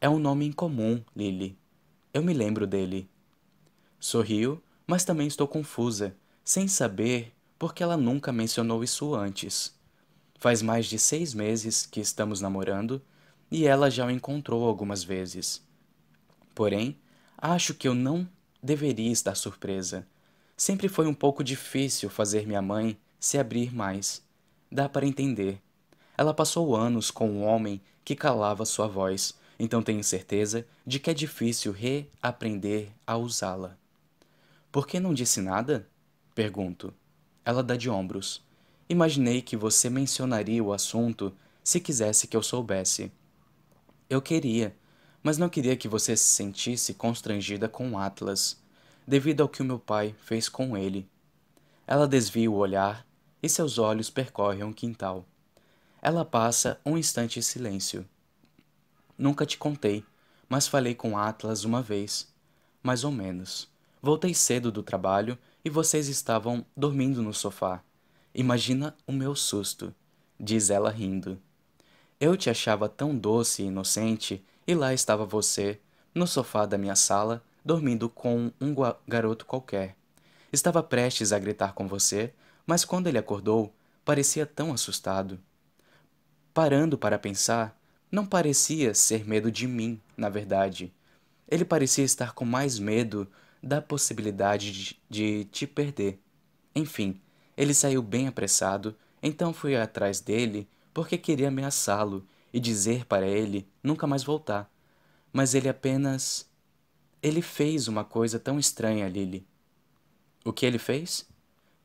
É 0.00 0.08
um 0.08 0.20
nome 0.20 0.46
incomum, 0.46 1.02
Lily. 1.16 1.58
Eu 2.12 2.22
me 2.22 2.32
lembro 2.32 2.64
dele. 2.64 3.10
Sorrio, 3.98 4.62
mas 4.86 5.04
também 5.04 5.26
estou 5.26 5.48
confusa, 5.48 6.14
sem 6.44 6.68
saber 6.68 7.32
porque 7.58 7.82
ela 7.82 7.96
nunca 7.96 8.30
mencionou 8.30 8.84
isso 8.84 9.16
antes. 9.16 9.76
Faz 10.38 10.62
mais 10.62 10.86
de 10.86 10.96
seis 10.96 11.34
meses 11.34 11.86
que 11.86 11.98
estamos 11.98 12.40
namorando 12.40 13.02
e 13.50 13.66
ela 13.66 13.90
já 13.90 14.06
o 14.06 14.12
encontrou 14.12 14.64
algumas 14.64 15.02
vezes. 15.02 15.60
Porém, 16.54 16.96
acho 17.36 17.74
que 17.74 17.88
eu 17.88 17.96
não 17.96 18.28
deveria 18.62 19.10
estar 19.10 19.34
surpresa 19.34 20.06
Sempre 20.56 20.88
foi 20.88 21.06
um 21.06 21.14
pouco 21.14 21.42
difícil 21.42 22.08
fazer 22.08 22.46
minha 22.46 22.62
mãe 22.62 22.96
se 23.18 23.38
abrir 23.38 23.74
mais. 23.74 24.22
Dá 24.70 24.88
para 24.88 25.06
entender. 25.06 25.60
Ela 26.16 26.32
passou 26.32 26.76
anos 26.76 27.10
com 27.10 27.28
um 27.28 27.44
homem 27.44 27.80
que 28.04 28.14
calava 28.14 28.64
sua 28.64 28.86
voz, 28.86 29.34
então 29.58 29.82
tenho 29.82 30.04
certeza 30.04 30.64
de 30.86 31.00
que 31.00 31.10
é 31.10 31.14
difícil 31.14 31.72
reaprender 31.72 32.90
a 33.06 33.16
usá-la. 33.16 33.76
Por 34.70 34.86
que 34.86 35.00
não 35.00 35.12
disse 35.12 35.40
nada? 35.40 35.88
Pergunto. 36.34 36.94
Ela 37.44 37.62
dá 37.62 37.76
de 37.76 37.90
ombros. 37.90 38.42
Imaginei 38.88 39.42
que 39.42 39.56
você 39.56 39.90
mencionaria 39.90 40.62
o 40.62 40.72
assunto 40.72 41.34
se 41.64 41.80
quisesse 41.80 42.28
que 42.28 42.36
eu 42.36 42.42
soubesse. 42.42 43.10
Eu 44.08 44.22
queria, 44.22 44.76
mas 45.22 45.38
não 45.38 45.48
queria 45.48 45.76
que 45.76 45.88
você 45.88 46.16
se 46.16 46.26
sentisse 46.26 46.94
constrangida 46.94 47.68
com 47.68 47.98
Atlas 47.98 48.62
devido 49.06 49.42
ao 49.42 49.48
que 49.48 49.62
o 49.62 49.64
meu 49.64 49.78
pai 49.78 50.14
fez 50.18 50.48
com 50.48 50.76
ele. 50.76 51.08
Ela 51.86 52.08
desvia 52.08 52.50
o 52.50 52.56
olhar 52.56 53.06
e 53.42 53.48
seus 53.48 53.78
olhos 53.78 54.08
percorrem 54.08 54.64
o 54.64 54.72
quintal. 54.72 55.26
Ela 56.00 56.24
passa 56.24 56.80
um 56.84 56.96
instante 56.96 57.38
em 57.38 57.42
silêncio. 57.42 58.06
Nunca 59.16 59.46
te 59.46 59.56
contei, 59.56 60.04
mas 60.48 60.66
falei 60.66 60.94
com 60.94 61.16
Atlas 61.16 61.64
uma 61.64 61.82
vez. 61.82 62.32
Mais 62.82 63.04
ou 63.04 63.10
menos. 63.10 63.68
Voltei 64.02 64.34
cedo 64.34 64.70
do 64.70 64.82
trabalho 64.82 65.38
e 65.64 65.70
vocês 65.70 66.08
estavam 66.08 66.64
dormindo 66.76 67.22
no 67.22 67.32
sofá. 67.32 67.82
Imagina 68.34 68.94
o 69.06 69.12
meu 69.12 69.34
susto, 69.34 69.94
diz 70.38 70.68
ela 70.68 70.90
rindo. 70.90 71.40
Eu 72.20 72.36
te 72.36 72.50
achava 72.50 72.88
tão 72.88 73.16
doce 73.16 73.62
e 73.62 73.66
inocente, 73.66 74.44
e 74.66 74.74
lá 74.74 74.92
estava 74.92 75.24
você, 75.24 75.80
no 76.14 76.26
sofá 76.26 76.66
da 76.66 76.76
minha 76.78 76.96
sala, 76.96 77.42
dormindo 77.64 78.08
com 78.08 78.52
um 78.60 78.74
garoto 79.06 79.46
qualquer. 79.46 79.96
Estava 80.52 80.82
prestes 80.82 81.32
a 81.32 81.38
gritar 81.38 81.72
com 81.72 81.88
você, 81.88 82.32
mas 82.66 82.84
quando 82.84 83.06
ele 83.06 83.18
acordou, 83.18 83.74
parecia 84.04 84.46
tão 84.46 84.72
assustado. 84.72 85.40
Parando 86.52 86.96
para 86.96 87.18
pensar, 87.18 87.78
não 88.10 88.24
parecia 88.24 88.94
ser 88.94 89.26
medo 89.26 89.50
de 89.50 89.66
mim, 89.66 90.00
na 90.16 90.28
verdade. 90.28 90.92
Ele 91.48 91.64
parecia 91.64 92.04
estar 92.04 92.32
com 92.32 92.44
mais 92.44 92.78
medo 92.78 93.26
da 93.62 93.80
possibilidade 93.80 94.70
de, 94.72 95.00
de 95.08 95.44
te 95.46 95.66
perder. 95.66 96.20
Enfim, 96.74 97.20
ele 97.56 97.74
saiu 97.74 98.02
bem 98.02 98.28
apressado, 98.28 98.96
então 99.22 99.52
fui 99.52 99.74
atrás 99.74 100.20
dele 100.20 100.68
porque 100.92 101.18
queria 101.18 101.48
ameaçá-lo 101.48 102.26
e 102.52 102.60
dizer 102.60 103.04
para 103.06 103.26
ele 103.26 103.66
nunca 103.82 104.06
mais 104.06 104.22
voltar. 104.22 104.70
Mas 105.32 105.54
ele 105.54 105.68
apenas. 105.68 106.48
Ele 107.24 107.40
fez 107.40 107.88
uma 107.88 108.04
coisa 108.04 108.38
tão 108.38 108.58
estranha, 108.58 109.08
Lily. 109.08 109.46
O 110.44 110.52
que 110.52 110.66
ele 110.66 110.78
fez? 110.78 111.26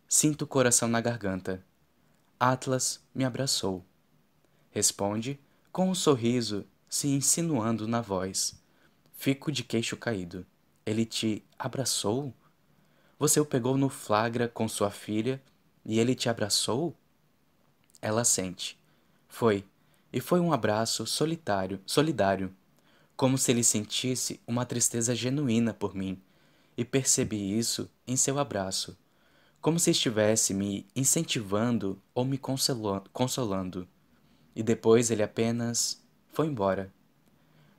Sinto 0.06 0.42
o 0.42 0.48
coração 0.48 0.90
na 0.90 1.00
garganta. 1.00 1.66
Atlas 2.38 3.02
me 3.16 3.24
abraçou. 3.24 3.86
Responde, 4.70 5.40
com 5.72 5.90
um 5.90 5.96
sorriso 5.96 6.66
se 6.90 7.08
insinuando 7.08 7.88
na 7.88 8.02
voz. 8.02 8.62
Fico 9.14 9.50
de 9.50 9.64
queixo 9.64 9.96
caído. 9.96 10.46
Ele 10.86 11.06
te 11.06 11.42
abraçou? 11.58 12.34
Você 13.18 13.40
o 13.40 13.46
pegou 13.46 13.78
no 13.78 13.88
flagra 13.88 14.50
com 14.50 14.68
sua 14.68 14.92
filha 14.92 15.42
e 15.86 16.02
ele 16.02 16.16
te 16.16 16.28
abraçou? 16.28 16.94
Ela 18.02 18.26
sente. 18.26 18.78
Foi, 19.30 19.64
e 20.12 20.20
foi 20.20 20.42
um 20.42 20.52
abraço 20.52 21.08
solitário, 21.08 21.80
solidário, 21.86 22.54
como 23.20 23.38
se 23.38 23.52
ele 23.52 23.66
sentisse 23.66 24.40
uma 24.48 24.66
tristeza 24.66 25.14
genuína 25.14 25.74
por 25.74 25.94
mim, 25.94 26.22
e 26.78 26.86
percebi 26.86 27.60
isso 27.60 27.92
em 28.08 28.16
seu 28.16 28.40
abraço, 28.40 28.98
como 29.60 29.78
se 29.78 29.92
estivesse 29.92 30.54
me 30.54 30.88
incentivando 30.96 32.02
ou 32.16 32.24
me 32.24 32.40
consolando. 33.12 33.86
E 34.56 34.64
depois 34.64 35.12
ele 35.12 35.22
apenas 35.22 36.02
foi 36.32 36.48
embora. 36.48 36.94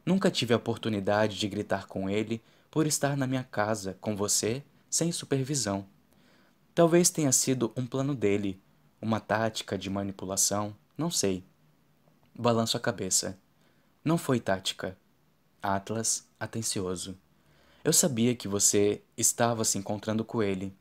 Nunca 0.04 0.30
tive 0.30 0.52
a 0.52 0.58
oportunidade 0.58 1.38
de 1.38 1.48
gritar 1.48 1.86
com 1.86 2.10
ele 2.10 2.42
por 2.70 2.86
estar 2.86 3.16
na 3.16 3.26
minha 3.26 3.42
casa 3.42 3.96
com 3.98 4.14
você 4.14 4.62
sem 4.90 5.10
supervisão. 5.10 5.86
Talvez 6.74 7.08
tenha 7.08 7.32
sido 7.32 7.72
um 7.74 7.86
plano 7.86 8.14
dele, 8.14 8.60
uma 9.00 9.20
tática 9.20 9.78
de 9.78 9.88
manipulação, 9.88 10.76
não 10.98 11.10
sei. 11.10 11.42
Balanço 12.38 12.76
a 12.76 12.80
cabeça. 12.80 13.38
Não 14.04 14.18
foi 14.18 14.38
tática. 14.38 14.98
Atlas, 15.62 16.28
atencioso. 16.38 17.16
Eu 17.82 17.92
sabia 17.92 18.34
que 18.34 18.48
você 18.48 19.02
estava 19.16 19.64
se 19.64 19.78
encontrando 19.78 20.24
com 20.24 20.42
ele, 20.42 20.74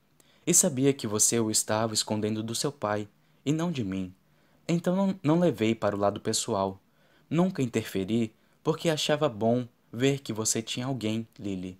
e 0.45 0.53
sabia 0.53 0.93
que 0.93 1.07
você 1.07 1.39
o 1.39 1.51
estava 1.51 1.93
escondendo 1.93 2.41
do 2.41 2.55
seu 2.55 2.71
pai, 2.71 3.07
e 3.45 3.51
não 3.51 3.71
de 3.71 3.83
mim. 3.83 4.13
Então 4.67 4.95
não, 4.95 5.19
não 5.23 5.39
levei 5.39 5.73
para 5.73 5.95
o 5.95 5.99
lado 5.99 6.19
pessoal. 6.19 6.79
Nunca 7.29 7.61
interferi 7.61 8.33
porque 8.63 8.89
achava 8.89 9.27
bom 9.29 9.67
ver 9.91 10.19
que 10.19 10.33
você 10.33 10.61
tinha 10.61 10.85
alguém, 10.85 11.27
Lily. 11.37 11.79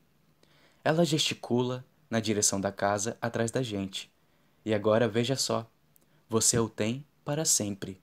Ela 0.83 1.05
gesticula 1.05 1.85
na 2.09 2.19
direção 2.19 2.59
da 2.59 2.71
casa 2.71 3.17
atrás 3.21 3.51
da 3.51 3.61
gente. 3.61 4.11
E 4.65 4.73
agora 4.73 5.07
veja 5.07 5.35
só, 5.35 5.69
você 6.27 6.57
o 6.57 6.69
tem 6.69 7.05
para 7.23 7.45
sempre. 7.45 8.01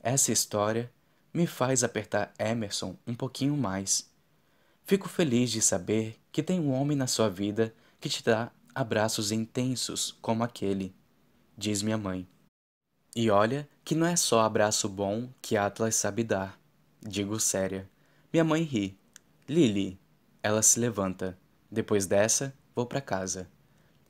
Essa 0.00 0.32
história 0.32 0.92
me 1.32 1.46
faz 1.46 1.82
apertar 1.82 2.32
Emerson 2.38 2.96
um 3.06 3.14
pouquinho 3.14 3.56
mais. 3.56 4.10
Fico 4.84 5.08
feliz 5.08 5.50
de 5.50 5.62
saber 5.62 6.20
que 6.30 6.42
tem 6.42 6.60
um 6.60 6.72
homem 6.72 6.96
na 6.96 7.06
sua 7.06 7.28
vida 7.28 7.74
que 8.00 8.08
te 8.08 8.22
dá 8.22 8.50
abraços 8.74 9.32
intensos 9.32 10.16
como 10.20 10.42
aquele, 10.42 10.94
diz 11.56 11.82
minha 11.82 11.96
mãe. 11.98 12.26
E 13.14 13.30
olha 13.30 13.68
que 13.84 13.94
não 13.94 14.06
é 14.06 14.16
só 14.16 14.40
abraço 14.40 14.88
bom 14.88 15.28
que 15.40 15.56
Atlas 15.56 15.96
sabe 15.96 16.24
dar, 16.24 16.58
digo 17.00 17.38
séria. 17.38 17.88
Minha 18.32 18.44
mãe 18.44 18.62
ri. 18.62 18.98
Lily. 19.48 19.98
Ela 20.42 20.62
se 20.62 20.80
levanta. 20.80 21.38
Depois 21.70 22.06
dessa, 22.06 22.54
vou 22.74 22.86
para 22.86 23.00
casa. 23.00 23.48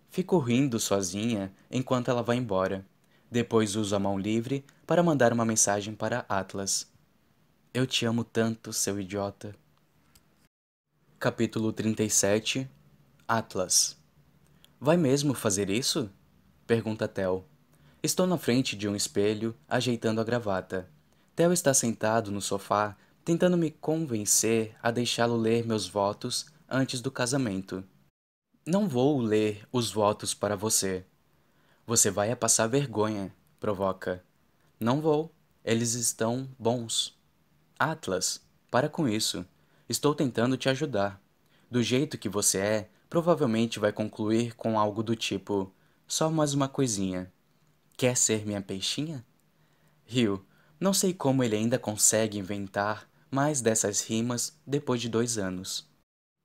Fico 0.09 0.39
rindo 0.39 0.79
sozinha 0.79 1.53
enquanto 1.71 2.11
ela 2.11 2.23
vai 2.23 2.37
embora. 2.37 2.87
Depois 3.31 3.77
uso 3.77 3.97
a 3.97 3.99
mão 3.99 4.19
livre 4.19 4.65
para 4.87 5.03
mandar 5.03 5.33
uma 5.33 5.45
mensagem 5.45 5.95
para 5.95 6.25
Atlas. 6.29 6.92
Eu 7.75 7.87
te 7.87 8.05
amo 8.05 8.23
tanto, 8.23 8.71
seu 8.71 9.01
idiota. 9.01 9.57
Capítulo 11.19 11.73
37 11.73 12.69
Atlas 13.27 13.97
Vai 14.79 14.99
mesmo 14.99 15.33
fazer 15.33 15.71
isso? 15.71 16.11
Pergunta 16.67 17.09
Tel. 17.09 17.47
Estou 18.03 18.27
na 18.27 18.37
frente 18.37 18.77
de 18.77 18.87
um 18.87 18.95
espelho, 18.95 19.57
ajeitando 19.67 20.21
a 20.21 20.25
gravata. 20.25 20.87
Tel 21.35 21.51
está 21.51 21.73
sentado 21.73 22.31
no 22.31 22.43
sofá, 22.43 22.95
tentando 23.25 23.57
me 23.57 23.71
convencer 23.71 24.77
a 24.83 24.91
deixá-lo 24.91 25.39
ler 25.39 25.65
meus 25.65 25.89
votos 25.89 26.45
antes 26.69 27.01
do 27.01 27.11
casamento. 27.11 27.83
Não 28.67 28.87
vou 28.87 29.19
ler 29.19 29.67
os 29.73 29.91
votos 29.91 30.35
para 30.35 30.57
você. 30.57 31.07
Você 31.87 32.11
vai 32.11 32.31
a 32.31 32.37
passar 32.37 32.67
vergonha, 32.67 33.35
provoca. 33.59 34.23
Não 34.79 35.01
vou. 35.01 35.33
Eles 35.65 35.95
estão 35.95 36.47
bons. 36.59 37.22
Atlas, 37.83 38.41
para 38.71 38.89
com 38.89 39.09
isso. 39.09 39.45
Estou 39.89 40.15
tentando 40.15 40.57
te 40.57 40.69
ajudar. 40.69 41.21
Do 41.69 41.83
jeito 41.83 42.17
que 42.17 42.29
você 42.29 42.59
é, 42.59 42.91
provavelmente 43.11 43.79
vai 43.79 43.93
concluir 43.93 44.55
com 44.55 44.79
algo 44.79 45.03
do 45.03 45.17
tipo: 45.17 45.73
só 46.07 46.31
mais 46.31 46.55
uma 46.55 46.69
coisinha. 46.69 47.33
Quer 47.97 48.17
ser 48.17 48.47
minha 48.47 48.63
peixinha? 48.63 49.25
Rio, 50.05 50.45
não 50.79 50.93
sei 50.93 51.13
como 51.13 51.43
ele 51.43 51.57
ainda 51.57 51.79
consegue 51.79 52.39
inventar 52.39 53.09
mais 53.31 53.61
dessas 53.61 54.01
rimas 54.01 54.57
depois 54.67 55.01
de 55.01 55.09
dois 55.09 55.37
anos. 55.37 55.89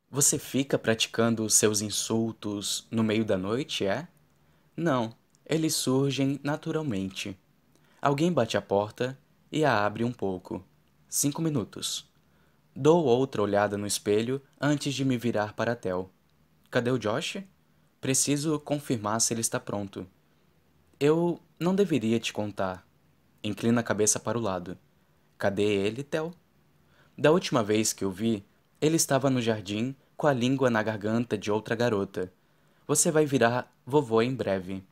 Você 0.10 0.40
fica 0.40 0.80
praticando 0.80 1.50
seus 1.50 1.82
insultos 1.82 2.88
no 2.90 3.04
meio 3.04 3.26
da 3.26 3.38
noite, 3.38 3.86
é? 3.86 4.08
Não, 4.76 5.14
eles 5.46 5.76
surgem 5.76 6.40
naturalmente. 6.42 7.38
Alguém 8.02 8.32
bate 8.32 8.58
a 8.58 8.62
porta 8.62 9.18
e 9.52 9.66
a 9.66 9.86
abre 9.86 10.04
um 10.04 10.12
pouco. 10.12 10.64
Cinco 11.10 11.42
minutos. 11.42 12.06
Dou 12.76 13.06
outra 13.06 13.42
olhada 13.42 13.78
no 13.78 13.88
espelho 13.88 14.42
antes 14.60 14.94
de 14.94 15.06
me 15.06 15.18
virar 15.18 15.54
para 15.54 15.74
Tel. 15.74 16.12
Cadê 16.70 16.92
o 16.92 17.00
Josh? 17.00 17.38
Preciso 18.02 18.60
confirmar 18.60 19.22
se 19.22 19.34
ele 19.34 19.40
está 19.40 19.58
pronto. 19.58 20.06
Eu 21.00 21.40
não 21.58 21.74
deveria 21.74 22.20
te 22.20 22.34
contar. 22.34 22.86
Inclina 23.42 23.80
a 23.80 23.84
cabeça 23.84 24.20
para 24.20 24.38
o 24.38 24.42
lado. 24.42 24.78
Cadê 25.38 25.64
ele, 25.64 26.04
Tel? 26.04 26.34
Da 27.18 27.32
última 27.32 27.64
vez 27.64 27.94
que 27.94 28.04
o 28.04 28.12
vi, 28.12 28.46
ele 28.82 28.98
estava 28.98 29.30
no 29.30 29.42
jardim 29.42 29.96
com 30.18 30.28
a 30.28 30.34
língua 30.34 30.70
na 30.70 30.84
garganta 30.84 31.38
de 31.38 31.50
outra 31.50 31.74
garota. 31.74 32.34
Você 32.86 33.12
vai 33.12 33.26
virar 33.26 33.74
vovô 33.86 34.22
em 34.22 34.36
breve. 34.36 34.84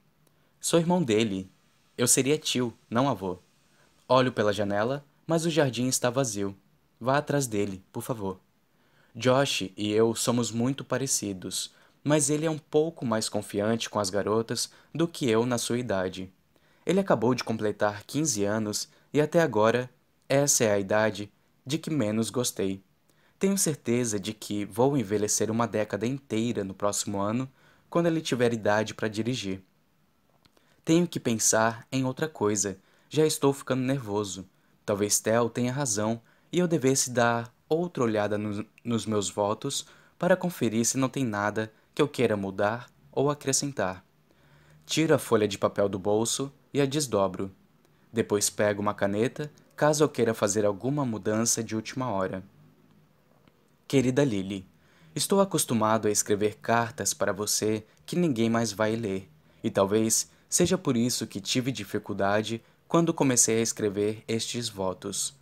Sou 0.62 0.80
irmão 0.80 1.04
dele. 1.04 1.52
Eu 1.98 2.08
seria 2.08 2.38
tio, 2.38 2.74
não 2.90 3.10
avô. 3.10 3.38
Olho 4.08 4.32
pela 4.32 4.54
janela, 4.54 5.06
mas 5.26 5.46
o 5.46 5.50
jardim 5.50 5.88
está 5.88 6.10
vazio. 6.10 6.56
Vá 7.00 7.18
atrás 7.18 7.48
dele, 7.48 7.83
por 7.92 8.01
favor. 8.01 8.40
Josh 9.16 9.72
e 9.78 9.92
eu 9.92 10.14
somos 10.14 10.51
muito 10.51 10.83
parecidos, 10.83 11.74
mas 12.04 12.30
ele 12.30 12.46
é 12.46 12.51
um 12.51 12.58
pouco 12.58 13.06
mais 13.06 13.30
confiante 13.30 13.90
com 13.90 14.00
as 14.00 14.10
garotas 14.10 14.69
do 14.94 15.08
que 15.08 15.30
eu 15.30 15.46
na 15.46 15.58
sua 15.58 15.80
idade. 15.80 16.32
Ele 16.86 17.00
acabou 17.00 17.33
de 17.33 17.44
completar 17.44 18.04
15 18.04 18.44
anos 18.44 18.90
e 19.14 19.19
até 19.19 19.42
agora 19.42 19.90
essa 20.28 20.64
é 20.64 20.72
a 20.72 20.80
idade 20.80 21.32
de 21.66 21.78
que 21.78 21.90
menos 21.90 22.30
gostei. 22.30 22.83
Tenho 23.38 23.58
certeza 23.58 24.19
de 24.19 24.33
que 24.33 24.66
vou 24.66 24.98
envelhecer 24.98 25.51
uma 25.51 25.68
década 25.68 26.06
inteira 26.06 26.64
no 26.64 26.74
próximo 26.74 27.19
ano, 27.19 27.50
quando 27.90 28.08
ele 28.08 28.22
tiver 28.22 28.54
idade 28.54 28.94
para 28.94 29.08
dirigir. 29.08 29.62
Tenho 30.83 31.08
que 31.08 31.19
pensar 31.19 31.88
em 31.92 32.06
outra 32.06 32.28
coisa. 32.28 32.78
Já 33.10 33.26
estou 33.26 33.51
ficando 33.54 33.82
nervoso. 33.82 34.48
Talvez 34.86 35.19
Tel 35.19 35.50
tenha 35.50 35.72
razão 35.72 36.22
e 36.51 36.60
eu 36.60 36.68
devesse 36.68 37.10
dar 37.10 37.54
outra 37.68 38.04
olhada 38.04 38.38
no, 38.38 38.65
nos 38.83 39.06
meus 39.06 39.29
votos 39.29 39.86
para 40.18 40.38
conferir 40.38 40.86
se 40.86 40.97
não 40.97 41.10
tem 41.10 41.26
nada 41.26 41.72
que 41.93 42.01
eu 42.01 42.08
queira 42.08 42.38
mudar 42.38 42.88
ou 43.11 43.29
acrescentar. 43.29 44.06
Tiro 44.86 45.15
a 45.15 45.18
folha 45.18 45.47
de 45.47 45.58
papel 45.58 45.90
do 45.90 45.97
bolso 45.97 46.51
e 46.74 46.79
a 46.79 46.86
desdobro. 46.86 47.51
Depois 48.14 48.50
pego 48.50 48.82
uma 48.82 48.93
caneta, 48.93 49.51
caso 49.76 50.04
eu 50.04 50.10
queira 50.10 50.33
fazer 50.33 50.65
alguma 50.65 51.04
mudança 51.04 51.64
de 51.64 51.76
última 51.76 52.11
hora. 52.11 52.43
Querida 53.88 54.24
Lily, 54.24 54.68
estou 55.15 55.42
acostumado 55.42 56.08
a 56.08 56.11
escrever 56.11 56.58
cartas 56.61 57.14
para 57.14 57.33
você 57.33 57.86
que 58.06 58.15
ninguém 58.15 58.50
mais 58.50 58.72
vai 58.72 58.96
ler, 58.96 59.29
e 59.64 59.69
talvez 59.69 60.29
seja 60.47 60.78
por 60.78 60.96
isso 60.96 61.28
que 61.28 61.42
tive 61.42 61.72
dificuldade 61.72 62.61
quando 62.96 63.14
comecei 63.14 63.60
a 63.60 63.61
escrever 63.61 64.24
estes 64.25 64.69
votos. 64.69 65.36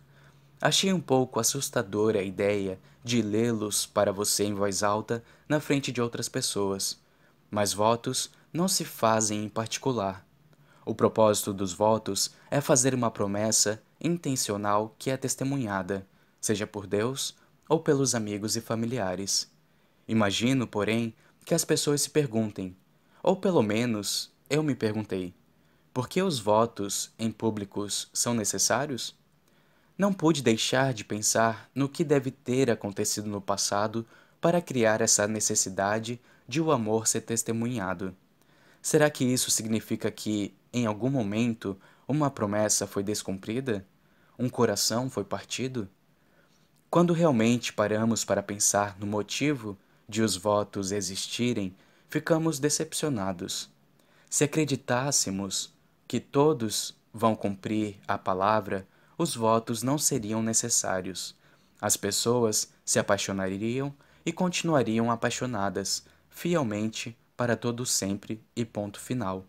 Achei 0.60 0.92
um 0.92 1.00
pouco 1.00 1.38
assustadora 1.38 2.18
a 2.18 2.24
ideia 2.24 2.80
de 3.04 3.22
lê-los 3.22 3.86
para 3.86 4.12
você 4.12 4.42
em 4.42 4.52
voz 4.52 4.82
alta 4.82 5.22
na 5.48 5.60
frente 5.60 5.92
de 5.92 6.02
outras 6.02 6.28
pessoas. 6.28 7.00
Mas 7.48 7.72
votos 7.72 8.28
não 8.52 8.66
se 8.66 8.84
fazem 8.84 9.44
em 9.44 9.48
particular. 9.48 10.26
O 10.84 10.96
propósito 10.96 11.52
dos 11.52 11.72
votos 11.72 12.32
é 12.50 12.60
fazer 12.60 12.92
uma 12.92 13.08
promessa 13.08 13.80
intencional 14.00 14.92
que 14.98 15.08
é 15.08 15.16
testemunhada, 15.16 16.04
seja 16.40 16.66
por 16.66 16.88
Deus 16.88 17.36
ou 17.68 17.78
pelos 17.78 18.16
amigos 18.16 18.56
e 18.56 18.60
familiares. 18.60 19.48
Imagino, 20.08 20.66
porém, 20.66 21.14
que 21.44 21.54
as 21.54 21.64
pessoas 21.64 22.02
se 22.02 22.10
perguntem, 22.10 22.76
ou 23.22 23.36
pelo 23.36 23.62
menos 23.62 24.32
eu 24.50 24.60
me 24.60 24.74
perguntei, 24.74 25.32
por 25.94 26.08
que 26.08 26.20
os 26.20 26.40
votos 26.40 27.12
em 27.16 27.30
públicos 27.30 28.10
são 28.12 28.34
necessários? 28.34 29.14
Não 29.96 30.12
pude 30.12 30.42
deixar 30.42 30.92
de 30.92 31.04
pensar 31.04 31.70
no 31.72 31.88
que 31.88 32.02
deve 32.02 32.32
ter 32.32 32.68
acontecido 32.68 33.28
no 33.28 33.40
passado 33.40 34.04
para 34.40 34.60
criar 34.60 35.00
essa 35.00 35.28
necessidade 35.28 36.20
de 36.48 36.60
o 36.60 36.72
amor 36.72 37.06
ser 37.06 37.20
testemunhado. 37.20 38.12
Será 38.82 39.08
que 39.08 39.24
isso 39.24 39.52
significa 39.52 40.10
que, 40.10 40.52
em 40.72 40.84
algum 40.84 41.08
momento, 41.08 41.78
uma 42.08 42.28
promessa 42.28 42.88
foi 42.88 43.04
descumprida? 43.04 43.86
Um 44.36 44.48
coração 44.48 45.08
foi 45.08 45.22
partido? 45.22 45.88
Quando 46.90 47.12
realmente 47.12 47.72
paramos 47.72 48.24
para 48.24 48.42
pensar 48.42 48.98
no 48.98 49.06
motivo 49.06 49.78
de 50.08 50.22
os 50.22 50.36
votos 50.36 50.90
existirem, 50.90 51.72
ficamos 52.08 52.58
decepcionados. 52.58 53.70
Se 54.28 54.42
acreditássemos 54.42 55.73
que 56.06 56.20
todos 56.20 56.94
vão 57.12 57.34
cumprir 57.34 57.98
a 58.06 58.18
palavra, 58.18 58.86
os 59.16 59.34
votos 59.34 59.82
não 59.82 59.96
seriam 59.96 60.42
necessários. 60.42 61.34
As 61.80 61.96
pessoas 61.96 62.72
se 62.84 62.98
apaixonariam 62.98 63.94
e 64.24 64.32
continuariam 64.32 65.10
apaixonadas, 65.10 66.04
fielmente 66.28 67.16
para 67.36 67.56
todo 67.56 67.86
sempre 67.86 68.42
e 68.56 68.64
ponto 68.64 68.98
final. 68.98 69.44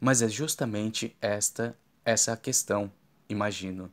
Mas 0.00 0.22
é 0.22 0.28
justamente 0.28 1.16
esta 1.20 1.76
essa 2.04 2.32
a 2.32 2.36
questão, 2.36 2.90
imagino. 3.28 3.90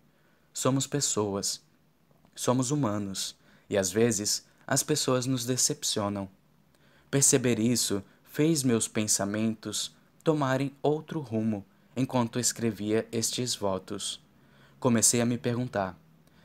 Somos 0.53 0.87
pessoas, 0.87 1.61
somos 2.33 2.71
humanos, 2.71 3.35
e 3.69 3.77
às 3.77 3.91
vezes 3.91 4.45
as 4.65 4.81
pessoas 4.81 5.25
nos 5.25 5.45
decepcionam. 5.45 6.29
Perceber 7.11 7.59
isso 7.59 8.03
fez 8.23 8.63
meus 8.63 8.87
pensamentos 8.87 9.95
tomarem 10.23 10.75
outro 10.81 11.19
rumo 11.19 11.65
enquanto 11.97 12.39
escrevia 12.39 13.07
estes 13.11 13.55
votos 13.55 14.25
comecei 14.79 15.19
a 15.19 15.25
me 15.25 15.37
perguntar 15.37 15.99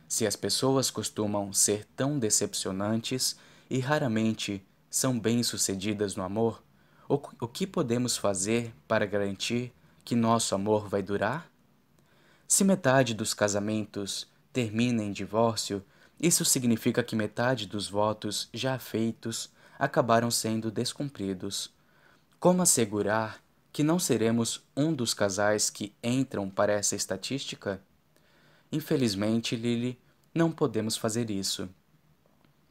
se 0.09 0.27
as 0.27 0.35
pessoas 0.35 0.91
costumam 0.91 1.53
ser 1.53 1.87
tão 1.97 2.19
decepcionantes 2.19 3.37
e 3.71 3.79
raramente 3.79 4.67
são 4.91 5.19
bem-sucedidas 5.19 6.17
no 6.17 6.23
amor, 6.23 6.63
o 7.09 7.49
que 7.49 7.67
podemos 7.67 8.17
fazer 8.17 8.75
para 8.87 9.07
garantir 9.07 9.73
que 10.05 10.15
nosso 10.15 10.55
amor 10.55 10.89
vai 10.89 11.03
durar? 11.03 11.51
Se 12.47 12.63
metade 12.63 13.15
dos 13.15 13.33
casamentos 13.33 14.27
termina 14.53 15.03
em 15.03 15.13
divórcio, 15.13 15.83
isso 16.21 16.45
significa 16.45 17.03
que 17.03 17.17
metade 17.17 17.67
dos 17.67 17.89
votos 17.89 18.51
já 18.53 18.79
feitos 18.79 19.51
acabaram 19.79 20.31
sendo 20.31 20.71
descumpridos. 20.71 21.73
Como 22.39 22.61
assegurar 22.61 23.43
que 23.73 23.83
não 23.83 23.99
seremos 23.99 24.63
um 24.77 24.93
dos 24.93 25.15
casais 25.15 25.71
que 25.71 25.95
entram 26.03 26.51
para 26.51 26.73
essa 26.73 26.95
estatística? 26.95 27.81
Infelizmente, 28.71 29.57
Lily, 29.57 29.99
não 30.35 30.53
podemos 30.53 30.97
fazer 30.97 31.31
isso. 31.31 31.69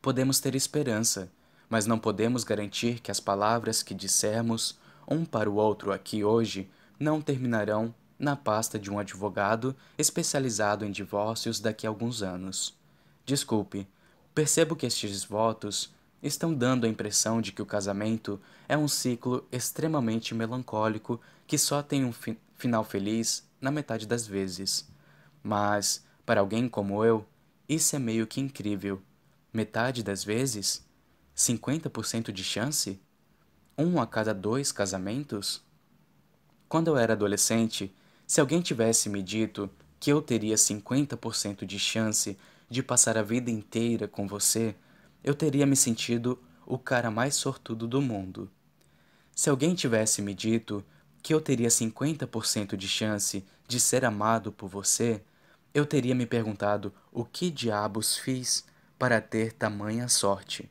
Podemos 0.01 0.39
ter 0.39 0.53
esperança, 0.55 1.31
mas 1.69 1.85
não 1.85 1.97
podemos 1.97 2.43
garantir 2.43 2.99
que 2.99 3.11
as 3.11 3.19
palavras 3.19 3.81
que 3.81 3.93
dissermos 3.93 4.77
um 5.07 5.25
para 5.25 5.49
o 5.49 5.55
outro 5.55 5.91
aqui 5.91 6.23
hoje 6.23 6.69
não 6.99 7.19
terminarão 7.19 7.93
na 8.17 8.35
pasta 8.35 8.77
de 8.77 8.91
um 8.91 8.99
advogado 8.99 9.75
especializado 9.97 10.85
em 10.85 10.91
divórcios 10.91 11.59
daqui 11.59 11.87
a 11.87 11.89
alguns 11.89 12.21
anos. 12.21 12.77
Desculpe, 13.25 13.87
percebo 14.35 14.75
que 14.75 14.85
estes 14.85 15.23
votos 15.23 15.91
estão 16.21 16.53
dando 16.53 16.85
a 16.85 16.89
impressão 16.89 17.41
de 17.41 17.51
que 17.51 17.61
o 17.61 17.65
casamento 17.65 18.39
é 18.67 18.77
um 18.77 18.87
ciclo 18.87 19.45
extremamente 19.51 20.35
melancólico 20.35 21.19
que 21.47 21.57
só 21.57 21.81
tem 21.81 22.05
um 22.05 22.13
fi 22.13 22.37
final 22.55 22.83
feliz 22.83 23.43
na 23.59 23.71
metade 23.71 24.05
das 24.05 24.27
vezes. 24.27 24.87
Mas, 25.41 26.05
para 26.25 26.41
alguém 26.41 26.69
como 26.69 27.03
eu, 27.03 27.25
isso 27.67 27.95
é 27.95 27.99
meio 27.99 28.27
que 28.27 28.39
incrível. 28.39 29.01
Metade 29.51 30.03
das 30.03 30.23
vezes? 30.23 30.85
50% 31.35 32.31
de 32.31 32.43
chance? 32.43 33.01
Um 33.77 33.99
a 33.99 34.05
cada 34.05 34.33
dois 34.33 34.71
casamentos? 34.71 35.63
Quando 36.69 36.89
eu 36.89 36.97
era 36.97 37.13
adolescente, 37.13 37.93
se 38.27 38.39
alguém 38.39 38.61
tivesse 38.61 39.09
me 39.09 39.23
dito 39.23 39.69
que 39.99 40.11
eu 40.11 40.21
teria 40.21 40.55
50% 40.55 41.65
de 41.65 41.79
chance 41.79 42.37
de 42.69 42.81
passar 42.81 43.17
a 43.17 43.23
vida 43.23 43.51
inteira 43.51 44.07
com 44.07 44.27
você, 44.27 44.75
eu 45.23 45.35
teria 45.35 45.65
me 45.65 45.75
sentido 45.75 46.41
o 46.65 46.77
cara 46.77 47.11
mais 47.11 47.35
sortudo 47.35 47.87
do 47.87 48.01
mundo. 48.01 48.49
Se 49.35 49.49
alguém 49.49 49.75
tivesse 49.75 50.21
me 50.21 50.33
dito 50.33 50.83
que 51.21 51.33
eu 51.33 51.41
teria 51.41 51.69
50% 51.69 52.75
de 52.75 52.87
chance 52.87 53.45
de 53.67 53.79
ser 53.79 54.03
amado 54.03 54.51
por 54.51 54.67
você, 54.67 55.21
eu 55.73 55.85
teria 55.85 56.15
me 56.15 56.25
perguntado 56.25 56.93
o 57.11 57.23
que 57.23 57.49
diabos 57.49 58.17
fiz 58.17 58.65
para 58.97 59.21
ter 59.21 59.53
tamanha 59.53 60.07
sorte. 60.07 60.69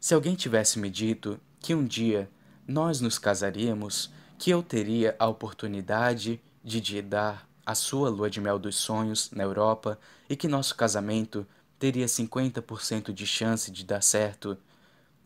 Se 0.00 0.14
alguém 0.14 0.34
tivesse 0.34 0.78
me 0.78 0.88
dito 0.88 1.40
que 1.60 1.74
um 1.74 1.84
dia 1.84 2.30
nós 2.66 3.00
nos 3.00 3.18
casaríamos, 3.18 4.10
que 4.38 4.50
eu 4.50 4.62
teria 4.62 5.16
a 5.18 5.26
oportunidade 5.26 6.40
de 6.62 6.80
te 6.80 7.02
dar 7.02 7.48
a 7.66 7.74
sua 7.74 8.08
lua 8.08 8.30
de 8.30 8.40
mel 8.40 8.58
dos 8.58 8.76
sonhos 8.76 9.30
na 9.30 9.42
Europa 9.42 9.98
e 10.28 10.36
que 10.36 10.48
nosso 10.48 10.74
casamento 10.74 11.46
teria 11.78 12.06
50% 12.06 13.12
de 13.12 13.26
chance 13.26 13.70
de 13.70 13.84
dar 13.84 14.02
certo, 14.02 14.58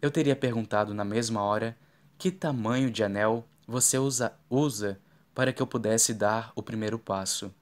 eu 0.00 0.10
teria 0.10 0.36
perguntado 0.36 0.92
na 0.92 1.04
mesma 1.04 1.42
hora 1.42 1.76
que 2.18 2.30
tamanho 2.30 2.90
de 2.90 3.02
anel 3.02 3.46
você 3.66 3.98
usa, 3.98 4.32
usa 4.50 5.00
para 5.34 5.52
que 5.52 5.62
eu 5.62 5.66
pudesse 5.66 6.12
dar 6.12 6.52
o 6.54 6.62
primeiro 6.62 6.98
passo. 6.98 7.52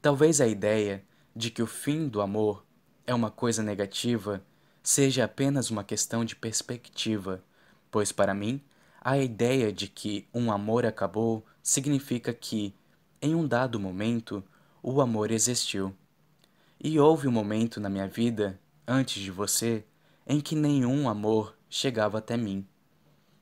Talvez 0.00 0.40
a 0.40 0.46
ideia 0.46 1.04
de 1.34 1.50
que 1.50 1.62
o 1.62 1.66
fim 1.66 2.08
do 2.08 2.20
amor 2.20 2.64
é 3.06 3.14
uma 3.14 3.30
coisa 3.30 3.62
negativa 3.62 4.42
seja 4.82 5.24
apenas 5.24 5.70
uma 5.70 5.82
questão 5.82 6.24
de 6.24 6.36
perspectiva, 6.36 7.42
pois 7.90 8.12
para 8.12 8.34
mim, 8.34 8.60
a 9.00 9.18
ideia 9.18 9.72
de 9.72 9.88
que 9.88 10.28
um 10.32 10.52
amor 10.52 10.86
acabou 10.86 11.44
significa 11.62 12.32
que, 12.32 12.74
em 13.20 13.34
um 13.34 13.46
dado 13.46 13.80
momento, 13.80 14.44
o 14.82 15.00
amor 15.00 15.30
existiu. 15.30 15.94
E 16.86 17.00
houve 17.00 17.26
um 17.26 17.32
momento 17.32 17.80
na 17.80 17.88
minha 17.88 18.06
vida, 18.06 18.60
antes 18.86 19.22
de 19.22 19.30
você, 19.30 19.82
em 20.26 20.38
que 20.38 20.54
nenhum 20.54 21.08
amor 21.08 21.56
chegava 21.66 22.18
até 22.18 22.36
mim. 22.36 22.68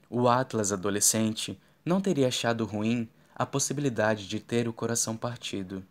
O 0.08 0.28
Atlas 0.28 0.70
adolescente 0.70 1.60
não 1.84 2.00
teria 2.00 2.28
achado 2.28 2.64
ruim 2.64 3.08
a 3.34 3.44
possibilidade 3.44 4.28
de 4.28 4.38
ter 4.38 4.68
o 4.68 4.72
coração 4.72 5.16
partido. 5.16 5.84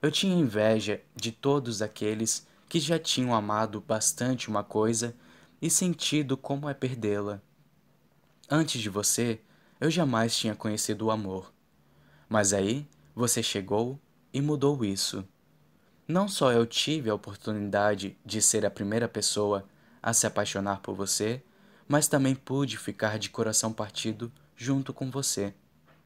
Eu 0.00 0.10
tinha 0.10 0.34
inveja 0.34 1.02
de 1.14 1.30
todos 1.30 1.82
aqueles 1.82 2.46
que 2.66 2.80
já 2.80 2.98
tinham 2.98 3.34
amado 3.34 3.78
bastante 3.78 4.48
uma 4.48 4.64
coisa 4.64 5.14
e 5.60 5.68
sentido 5.68 6.34
como 6.34 6.66
é 6.66 6.72
perdê-la. 6.72 7.42
Antes 8.48 8.80
de 8.80 8.88
você, 8.88 9.38
eu 9.78 9.90
jamais 9.90 10.34
tinha 10.34 10.54
conhecido 10.54 11.04
o 11.04 11.10
amor. 11.10 11.52
Mas 12.26 12.54
aí 12.54 12.88
você 13.14 13.42
chegou 13.42 14.00
e 14.32 14.40
mudou 14.40 14.82
isso. 14.82 15.22
Não 16.08 16.28
só 16.28 16.52
eu 16.52 16.64
tive 16.64 17.10
a 17.10 17.14
oportunidade 17.14 18.16
de 18.24 18.40
ser 18.40 18.64
a 18.64 18.70
primeira 18.70 19.08
pessoa 19.08 19.68
a 20.00 20.12
se 20.12 20.24
apaixonar 20.24 20.80
por 20.80 20.94
você, 20.94 21.42
mas 21.88 22.06
também 22.06 22.32
pude 22.32 22.78
ficar 22.78 23.18
de 23.18 23.28
coração 23.28 23.72
partido 23.72 24.30
junto 24.56 24.92
com 24.92 25.10
você. 25.10 25.52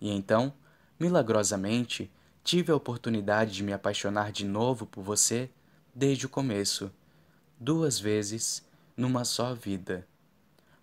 E 0.00 0.10
então, 0.10 0.54
milagrosamente, 0.98 2.10
tive 2.42 2.72
a 2.72 2.76
oportunidade 2.76 3.52
de 3.52 3.62
me 3.62 3.74
apaixonar 3.74 4.32
de 4.32 4.46
novo 4.46 4.86
por 4.86 5.02
você 5.02 5.50
desde 5.94 6.24
o 6.24 6.30
começo, 6.30 6.90
duas 7.58 7.98
vezes 7.98 8.66
numa 8.96 9.24
só 9.24 9.54
vida. 9.54 10.06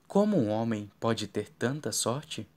Como 0.07 0.37
um 0.37 0.49
homem 0.49 0.91
pode 0.99 1.27
ter 1.27 1.49
tanta 1.49 1.91
sorte? 1.91 2.47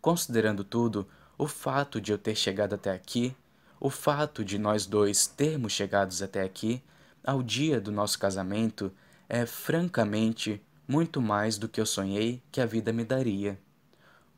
Considerando 0.00 0.62
tudo, 0.62 1.06
o 1.36 1.48
fato 1.48 2.00
de 2.00 2.12
eu 2.12 2.18
ter 2.18 2.36
chegado 2.36 2.74
até 2.74 2.92
aqui, 2.92 3.36
o 3.80 3.90
fato 3.90 4.44
de 4.44 4.58
nós 4.58 4.86
dois 4.86 5.26
termos 5.26 5.72
chegados 5.72 6.22
até 6.22 6.42
aqui, 6.42 6.82
ao 7.22 7.42
dia 7.42 7.80
do 7.80 7.92
nosso 7.92 8.18
casamento, 8.18 8.92
é 9.28 9.44
francamente 9.44 10.62
muito 10.86 11.20
mais 11.20 11.58
do 11.58 11.68
que 11.68 11.80
eu 11.80 11.86
sonhei 11.86 12.42
que 12.50 12.60
a 12.60 12.66
vida 12.66 12.92
me 12.92 13.04
daria. 13.04 13.58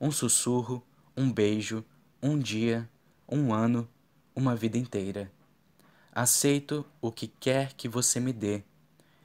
Um 0.00 0.10
sussurro, 0.10 0.82
um 1.16 1.30
beijo, 1.30 1.84
um 2.22 2.38
dia, 2.38 2.88
um 3.28 3.52
ano, 3.52 3.88
uma 4.34 4.56
vida 4.56 4.78
inteira. 4.78 5.30
Aceito 6.12 6.84
o 7.00 7.12
que 7.12 7.28
quer 7.28 7.74
que 7.74 7.88
você 7.88 8.18
me 8.18 8.32
dê 8.32 8.62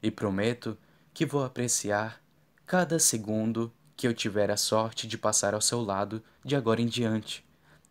e 0.02 0.12
prometo 0.12 0.78
que 1.14 1.26
vou 1.26 1.44
apreciar 1.44 2.22
cada 2.66 3.00
segundo 3.00 3.72
que 3.96 4.08
eu 4.08 4.14
tiver 4.14 4.52
a 4.52 4.58
sorte 4.58 5.08
de 5.08 5.18
passar 5.18 5.54
ao 5.54 5.62
seu 5.62 5.82
lado 5.82 6.22
de 6.44 6.56
agora 6.56 6.82
em 6.82 6.88
diante, 6.88 7.46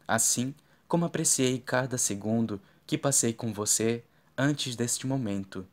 assim 0.06 0.54
como 0.93 1.07
apreciei 1.07 1.58
cada 1.58 1.97
segundo 1.97 2.61
que 2.86 2.99
passei 2.99 3.33
com 3.33 3.50
você 3.50 4.04
antes 4.36 4.76
deste 4.76 5.07
momento. 5.07 5.67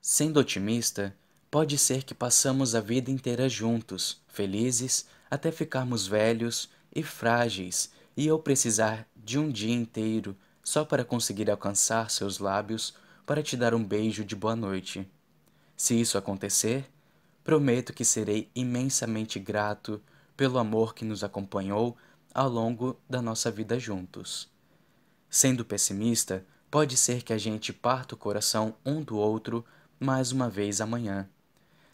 Sendo 0.00 0.38
otimista, 0.38 1.12
pode 1.50 1.76
ser 1.76 2.04
que 2.04 2.14
passamos 2.14 2.76
a 2.76 2.80
vida 2.80 3.10
inteira 3.10 3.48
juntos, 3.48 4.22
felizes, 4.28 5.06
até 5.28 5.50
ficarmos 5.50 6.06
velhos 6.06 6.70
e 6.94 7.02
frágeis 7.02 7.90
e 8.16 8.28
eu 8.28 8.38
precisar 8.38 9.08
de 9.16 9.40
um 9.40 9.50
dia 9.50 9.74
inteiro 9.74 10.36
só 10.62 10.84
para 10.84 11.04
conseguir 11.04 11.50
alcançar 11.50 12.08
seus 12.08 12.38
lábios 12.38 12.94
para 13.26 13.42
te 13.42 13.56
dar 13.56 13.74
um 13.74 13.82
beijo 13.82 14.24
de 14.24 14.36
boa 14.36 14.54
noite. 14.54 15.04
Se 15.76 16.00
isso 16.00 16.16
acontecer, 16.16 16.88
prometo 17.42 17.92
que 17.92 18.04
serei 18.04 18.48
imensamente 18.54 19.40
grato 19.40 20.00
pelo 20.36 20.60
amor 20.60 20.94
que 20.94 21.04
nos 21.04 21.24
acompanhou 21.24 21.96
ao 22.34 22.48
longo 22.48 22.98
da 23.08 23.22
nossa 23.22 23.50
vida 23.50 23.78
juntos. 23.78 24.50
Sendo 25.30 25.64
pessimista, 25.64 26.44
pode 26.70 26.96
ser 26.96 27.22
que 27.22 27.32
a 27.32 27.38
gente 27.38 27.72
parta 27.72 28.16
o 28.16 28.18
coração 28.18 28.74
um 28.84 29.00
do 29.00 29.16
outro 29.16 29.64
mais 30.00 30.32
uma 30.32 30.50
vez 30.50 30.80
amanhã. 30.80 31.28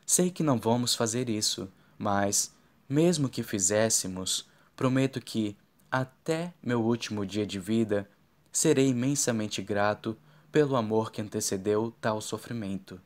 Sei 0.06 0.30
que 0.30 0.42
não 0.42 0.58
vamos 0.58 0.94
fazer 0.94 1.28
isso, 1.28 1.70
mas, 1.98 2.54
mesmo 2.88 3.28
que 3.28 3.42
fizéssemos, 3.42 4.48
prometo 4.74 5.20
que, 5.20 5.56
até 5.90 6.54
meu 6.62 6.82
último 6.82 7.26
dia 7.26 7.46
de 7.46 7.60
vida, 7.60 8.08
serei 8.50 8.88
imensamente 8.88 9.62
grato 9.62 10.16
pelo 10.50 10.74
amor 10.74 11.12
que 11.12 11.20
antecedeu 11.20 11.94
tal 12.00 12.20
sofrimento. 12.20 13.00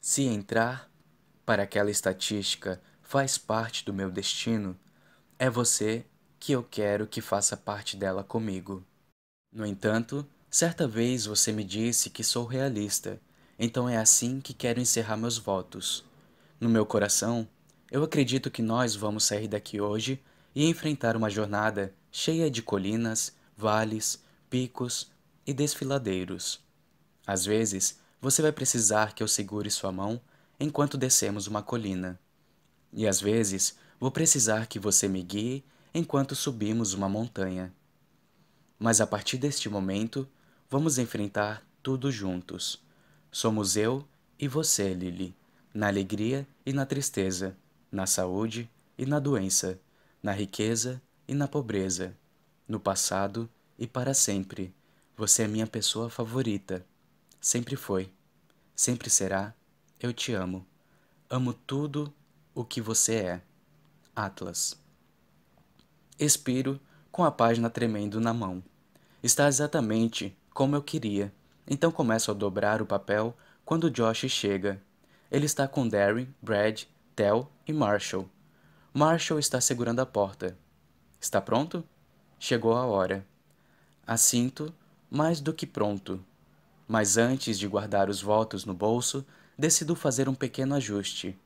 Se 0.00 0.22
entrar 0.24 0.90
para 1.44 1.62
aquela 1.62 1.90
estatística 1.90 2.80
faz 3.02 3.38
parte 3.38 3.84
do 3.84 3.92
meu 3.92 4.10
destino, 4.10 4.78
é 5.38 5.48
você 5.48 6.04
que 6.38 6.52
eu 6.52 6.62
quero 6.62 7.06
que 7.06 7.20
faça 7.20 7.56
parte 7.56 7.96
dela 7.96 8.22
comigo. 8.22 8.84
No 9.52 9.66
entanto, 9.66 10.26
certa 10.50 10.86
vez 10.86 11.26
você 11.26 11.52
me 11.52 11.64
disse 11.64 12.10
que 12.10 12.22
sou 12.22 12.44
realista, 12.44 13.20
então 13.58 13.88
é 13.88 13.96
assim 13.96 14.40
que 14.40 14.54
quero 14.54 14.80
encerrar 14.80 15.16
meus 15.16 15.38
votos. 15.38 16.04
No 16.60 16.68
meu 16.68 16.86
coração, 16.86 17.48
eu 17.90 18.02
acredito 18.02 18.50
que 18.50 18.62
nós 18.62 18.94
vamos 18.94 19.24
sair 19.24 19.48
daqui 19.48 19.80
hoje 19.80 20.22
e 20.54 20.68
enfrentar 20.68 21.16
uma 21.16 21.30
jornada 21.30 21.94
cheia 22.10 22.50
de 22.50 22.62
colinas, 22.62 23.32
vales, 23.56 24.22
picos 24.50 25.10
e 25.46 25.52
desfiladeiros. 25.52 26.60
Às 27.26 27.44
vezes, 27.44 27.98
você 28.20 28.42
vai 28.42 28.52
precisar 28.52 29.14
que 29.14 29.22
eu 29.22 29.28
segure 29.28 29.70
sua 29.70 29.92
mão 29.92 30.20
enquanto 30.58 30.98
descemos 30.98 31.46
uma 31.46 31.62
colina. 31.62 32.18
E 32.92 33.06
às 33.06 33.20
vezes, 33.20 33.76
vou 34.00 34.10
precisar 34.10 34.66
que 34.66 34.78
você 34.78 35.08
me 35.08 35.22
guie 35.22 35.64
enquanto 35.94 36.34
subimos 36.34 36.94
uma 36.94 37.08
montanha. 37.08 37.72
Mas 38.78 39.00
a 39.00 39.06
partir 39.06 39.38
deste 39.38 39.68
momento, 39.68 40.28
vamos 40.70 40.98
enfrentar 40.98 41.66
tudo 41.82 42.10
juntos. 42.10 42.82
Somos 43.30 43.76
eu 43.76 44.06
e 44.38 44.46
você, 44.46 44.94
Lily, 44.94 45.34
na 45.74 45.88
alegria 45.88 46.46
e 46.64 46.72
na 46.72 46.86
tristeza, 46.86 47.56
na 47.90 48.06
saúde 48.06 48.70
e 48.96 49.04
na 49.04 49.18
doença, 49.18 49.80
na 50.22 50.32
riqueza 50.32 51.00
e 51.26 51.34
na 51.34 51.48
pobreza, 51.48 52.16
no 52.66 52.78
passado 52.78 53.48
e 53.78 53.86
para 53.86 54.14
sempre. 54.14 54.74
Você 55.16 55.42
é 55.42 55.48
minha 55.48 55.66
pessoa 55.66 56.08
favorita. 56.08 56.84
Sempre 57.40 57.76
foi. 57.76 58.10
Sempre 58.74 59.10
será. 59.10 59.54
Eu 60.00 60.12
te 60.12 60.32
amo. 60.32 60.64
Amo 61.28 61.52
tudo 61.52 62.12
o 62.54 62.64
que 62.64 62.80
você 62.80 63.14
é. 63.16 63.42
Atlas. 64.14 64.87
Expiro 66.18 66.80
com 67.12 67.22
a 67.22 67.30
página 67.30 67.70
tremendo 67.70 68.20
na 68.20 68.34
mão. 68.34 68.60
Está 69.22 69.46
exatamente 69.46 70.36
como 70.52 70.74
eu 70.74 70.82
queria. 70.82 71.32
Então 71.64 71.92
começo 71.92 72.32
a 72.32 72.34
dobrar 72.34 72.82
o 72.82 72.86
papel 72.86 73.36
quando 73.64 73.88
Josh 73.88 74.28
chega. 74.28 74.82
Ele 75.30 75.46
está 75.46 75.68
com 75.68 75.86
Darren, 75.86 76.26
Brad, 76.42 76.82
Tel 77.14 77.48
e 77.68 77.72
Marshall. 77.72 78.28
Marshall 78.92 79.38
está 79.38 79.60
segurando 79.60 80.00
a 80.00 80.06
porta. 80.06 80.58
Está 81.20 81.40
pronto? 81.40 81.84
Chegou 82.36 82.74
a 82.74 82.84
hora. 82.84 83.24
Assinto, 84.04 84.74
mais 85.08 85.40
do 85.40 85.54
que 85.54 85.66
pronto. 85.66 86.24
Mas 86.88 87.16
antes 87.16 87.56
de 87.56 87.68
guardar 87.68 88.10
os 88.10 88.20
votos 88.20 88.64
no 88.64 88.74
bolso, 88.74 89.24
decido 89.56 89.94
fazer 89.94 90.28
um 90.28 90.34
pequeno 90.34 90.74
ajuste. 90.74 91.38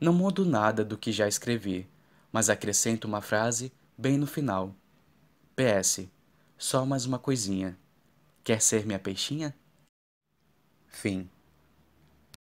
Não 0.00 0.12
mudo 0.12 0.44
nada 0.44 0.84
do 0.84 0.98
que 0.98 1.12
já 1.12 1.28
escrevi, 1.28 1.88
mas 2.32 2.50
acrescento 2.50 3.04
uma 3.04 3.20
frase 3.20 3.70
bem 3.96 4.18
no 4.18 4.26
final. 4.26 4.74
PS. 5.54 6.08
Só 6.56 6.86
mais 6.86 7.06
uma 7.06 7.18
coisinha. 7.18 7.78
Quer 8.44 8.60
ser 8.60 8.86
minha 8.86 8.98
peixinha? 8.98 9.54
Fim. 10.88 11.28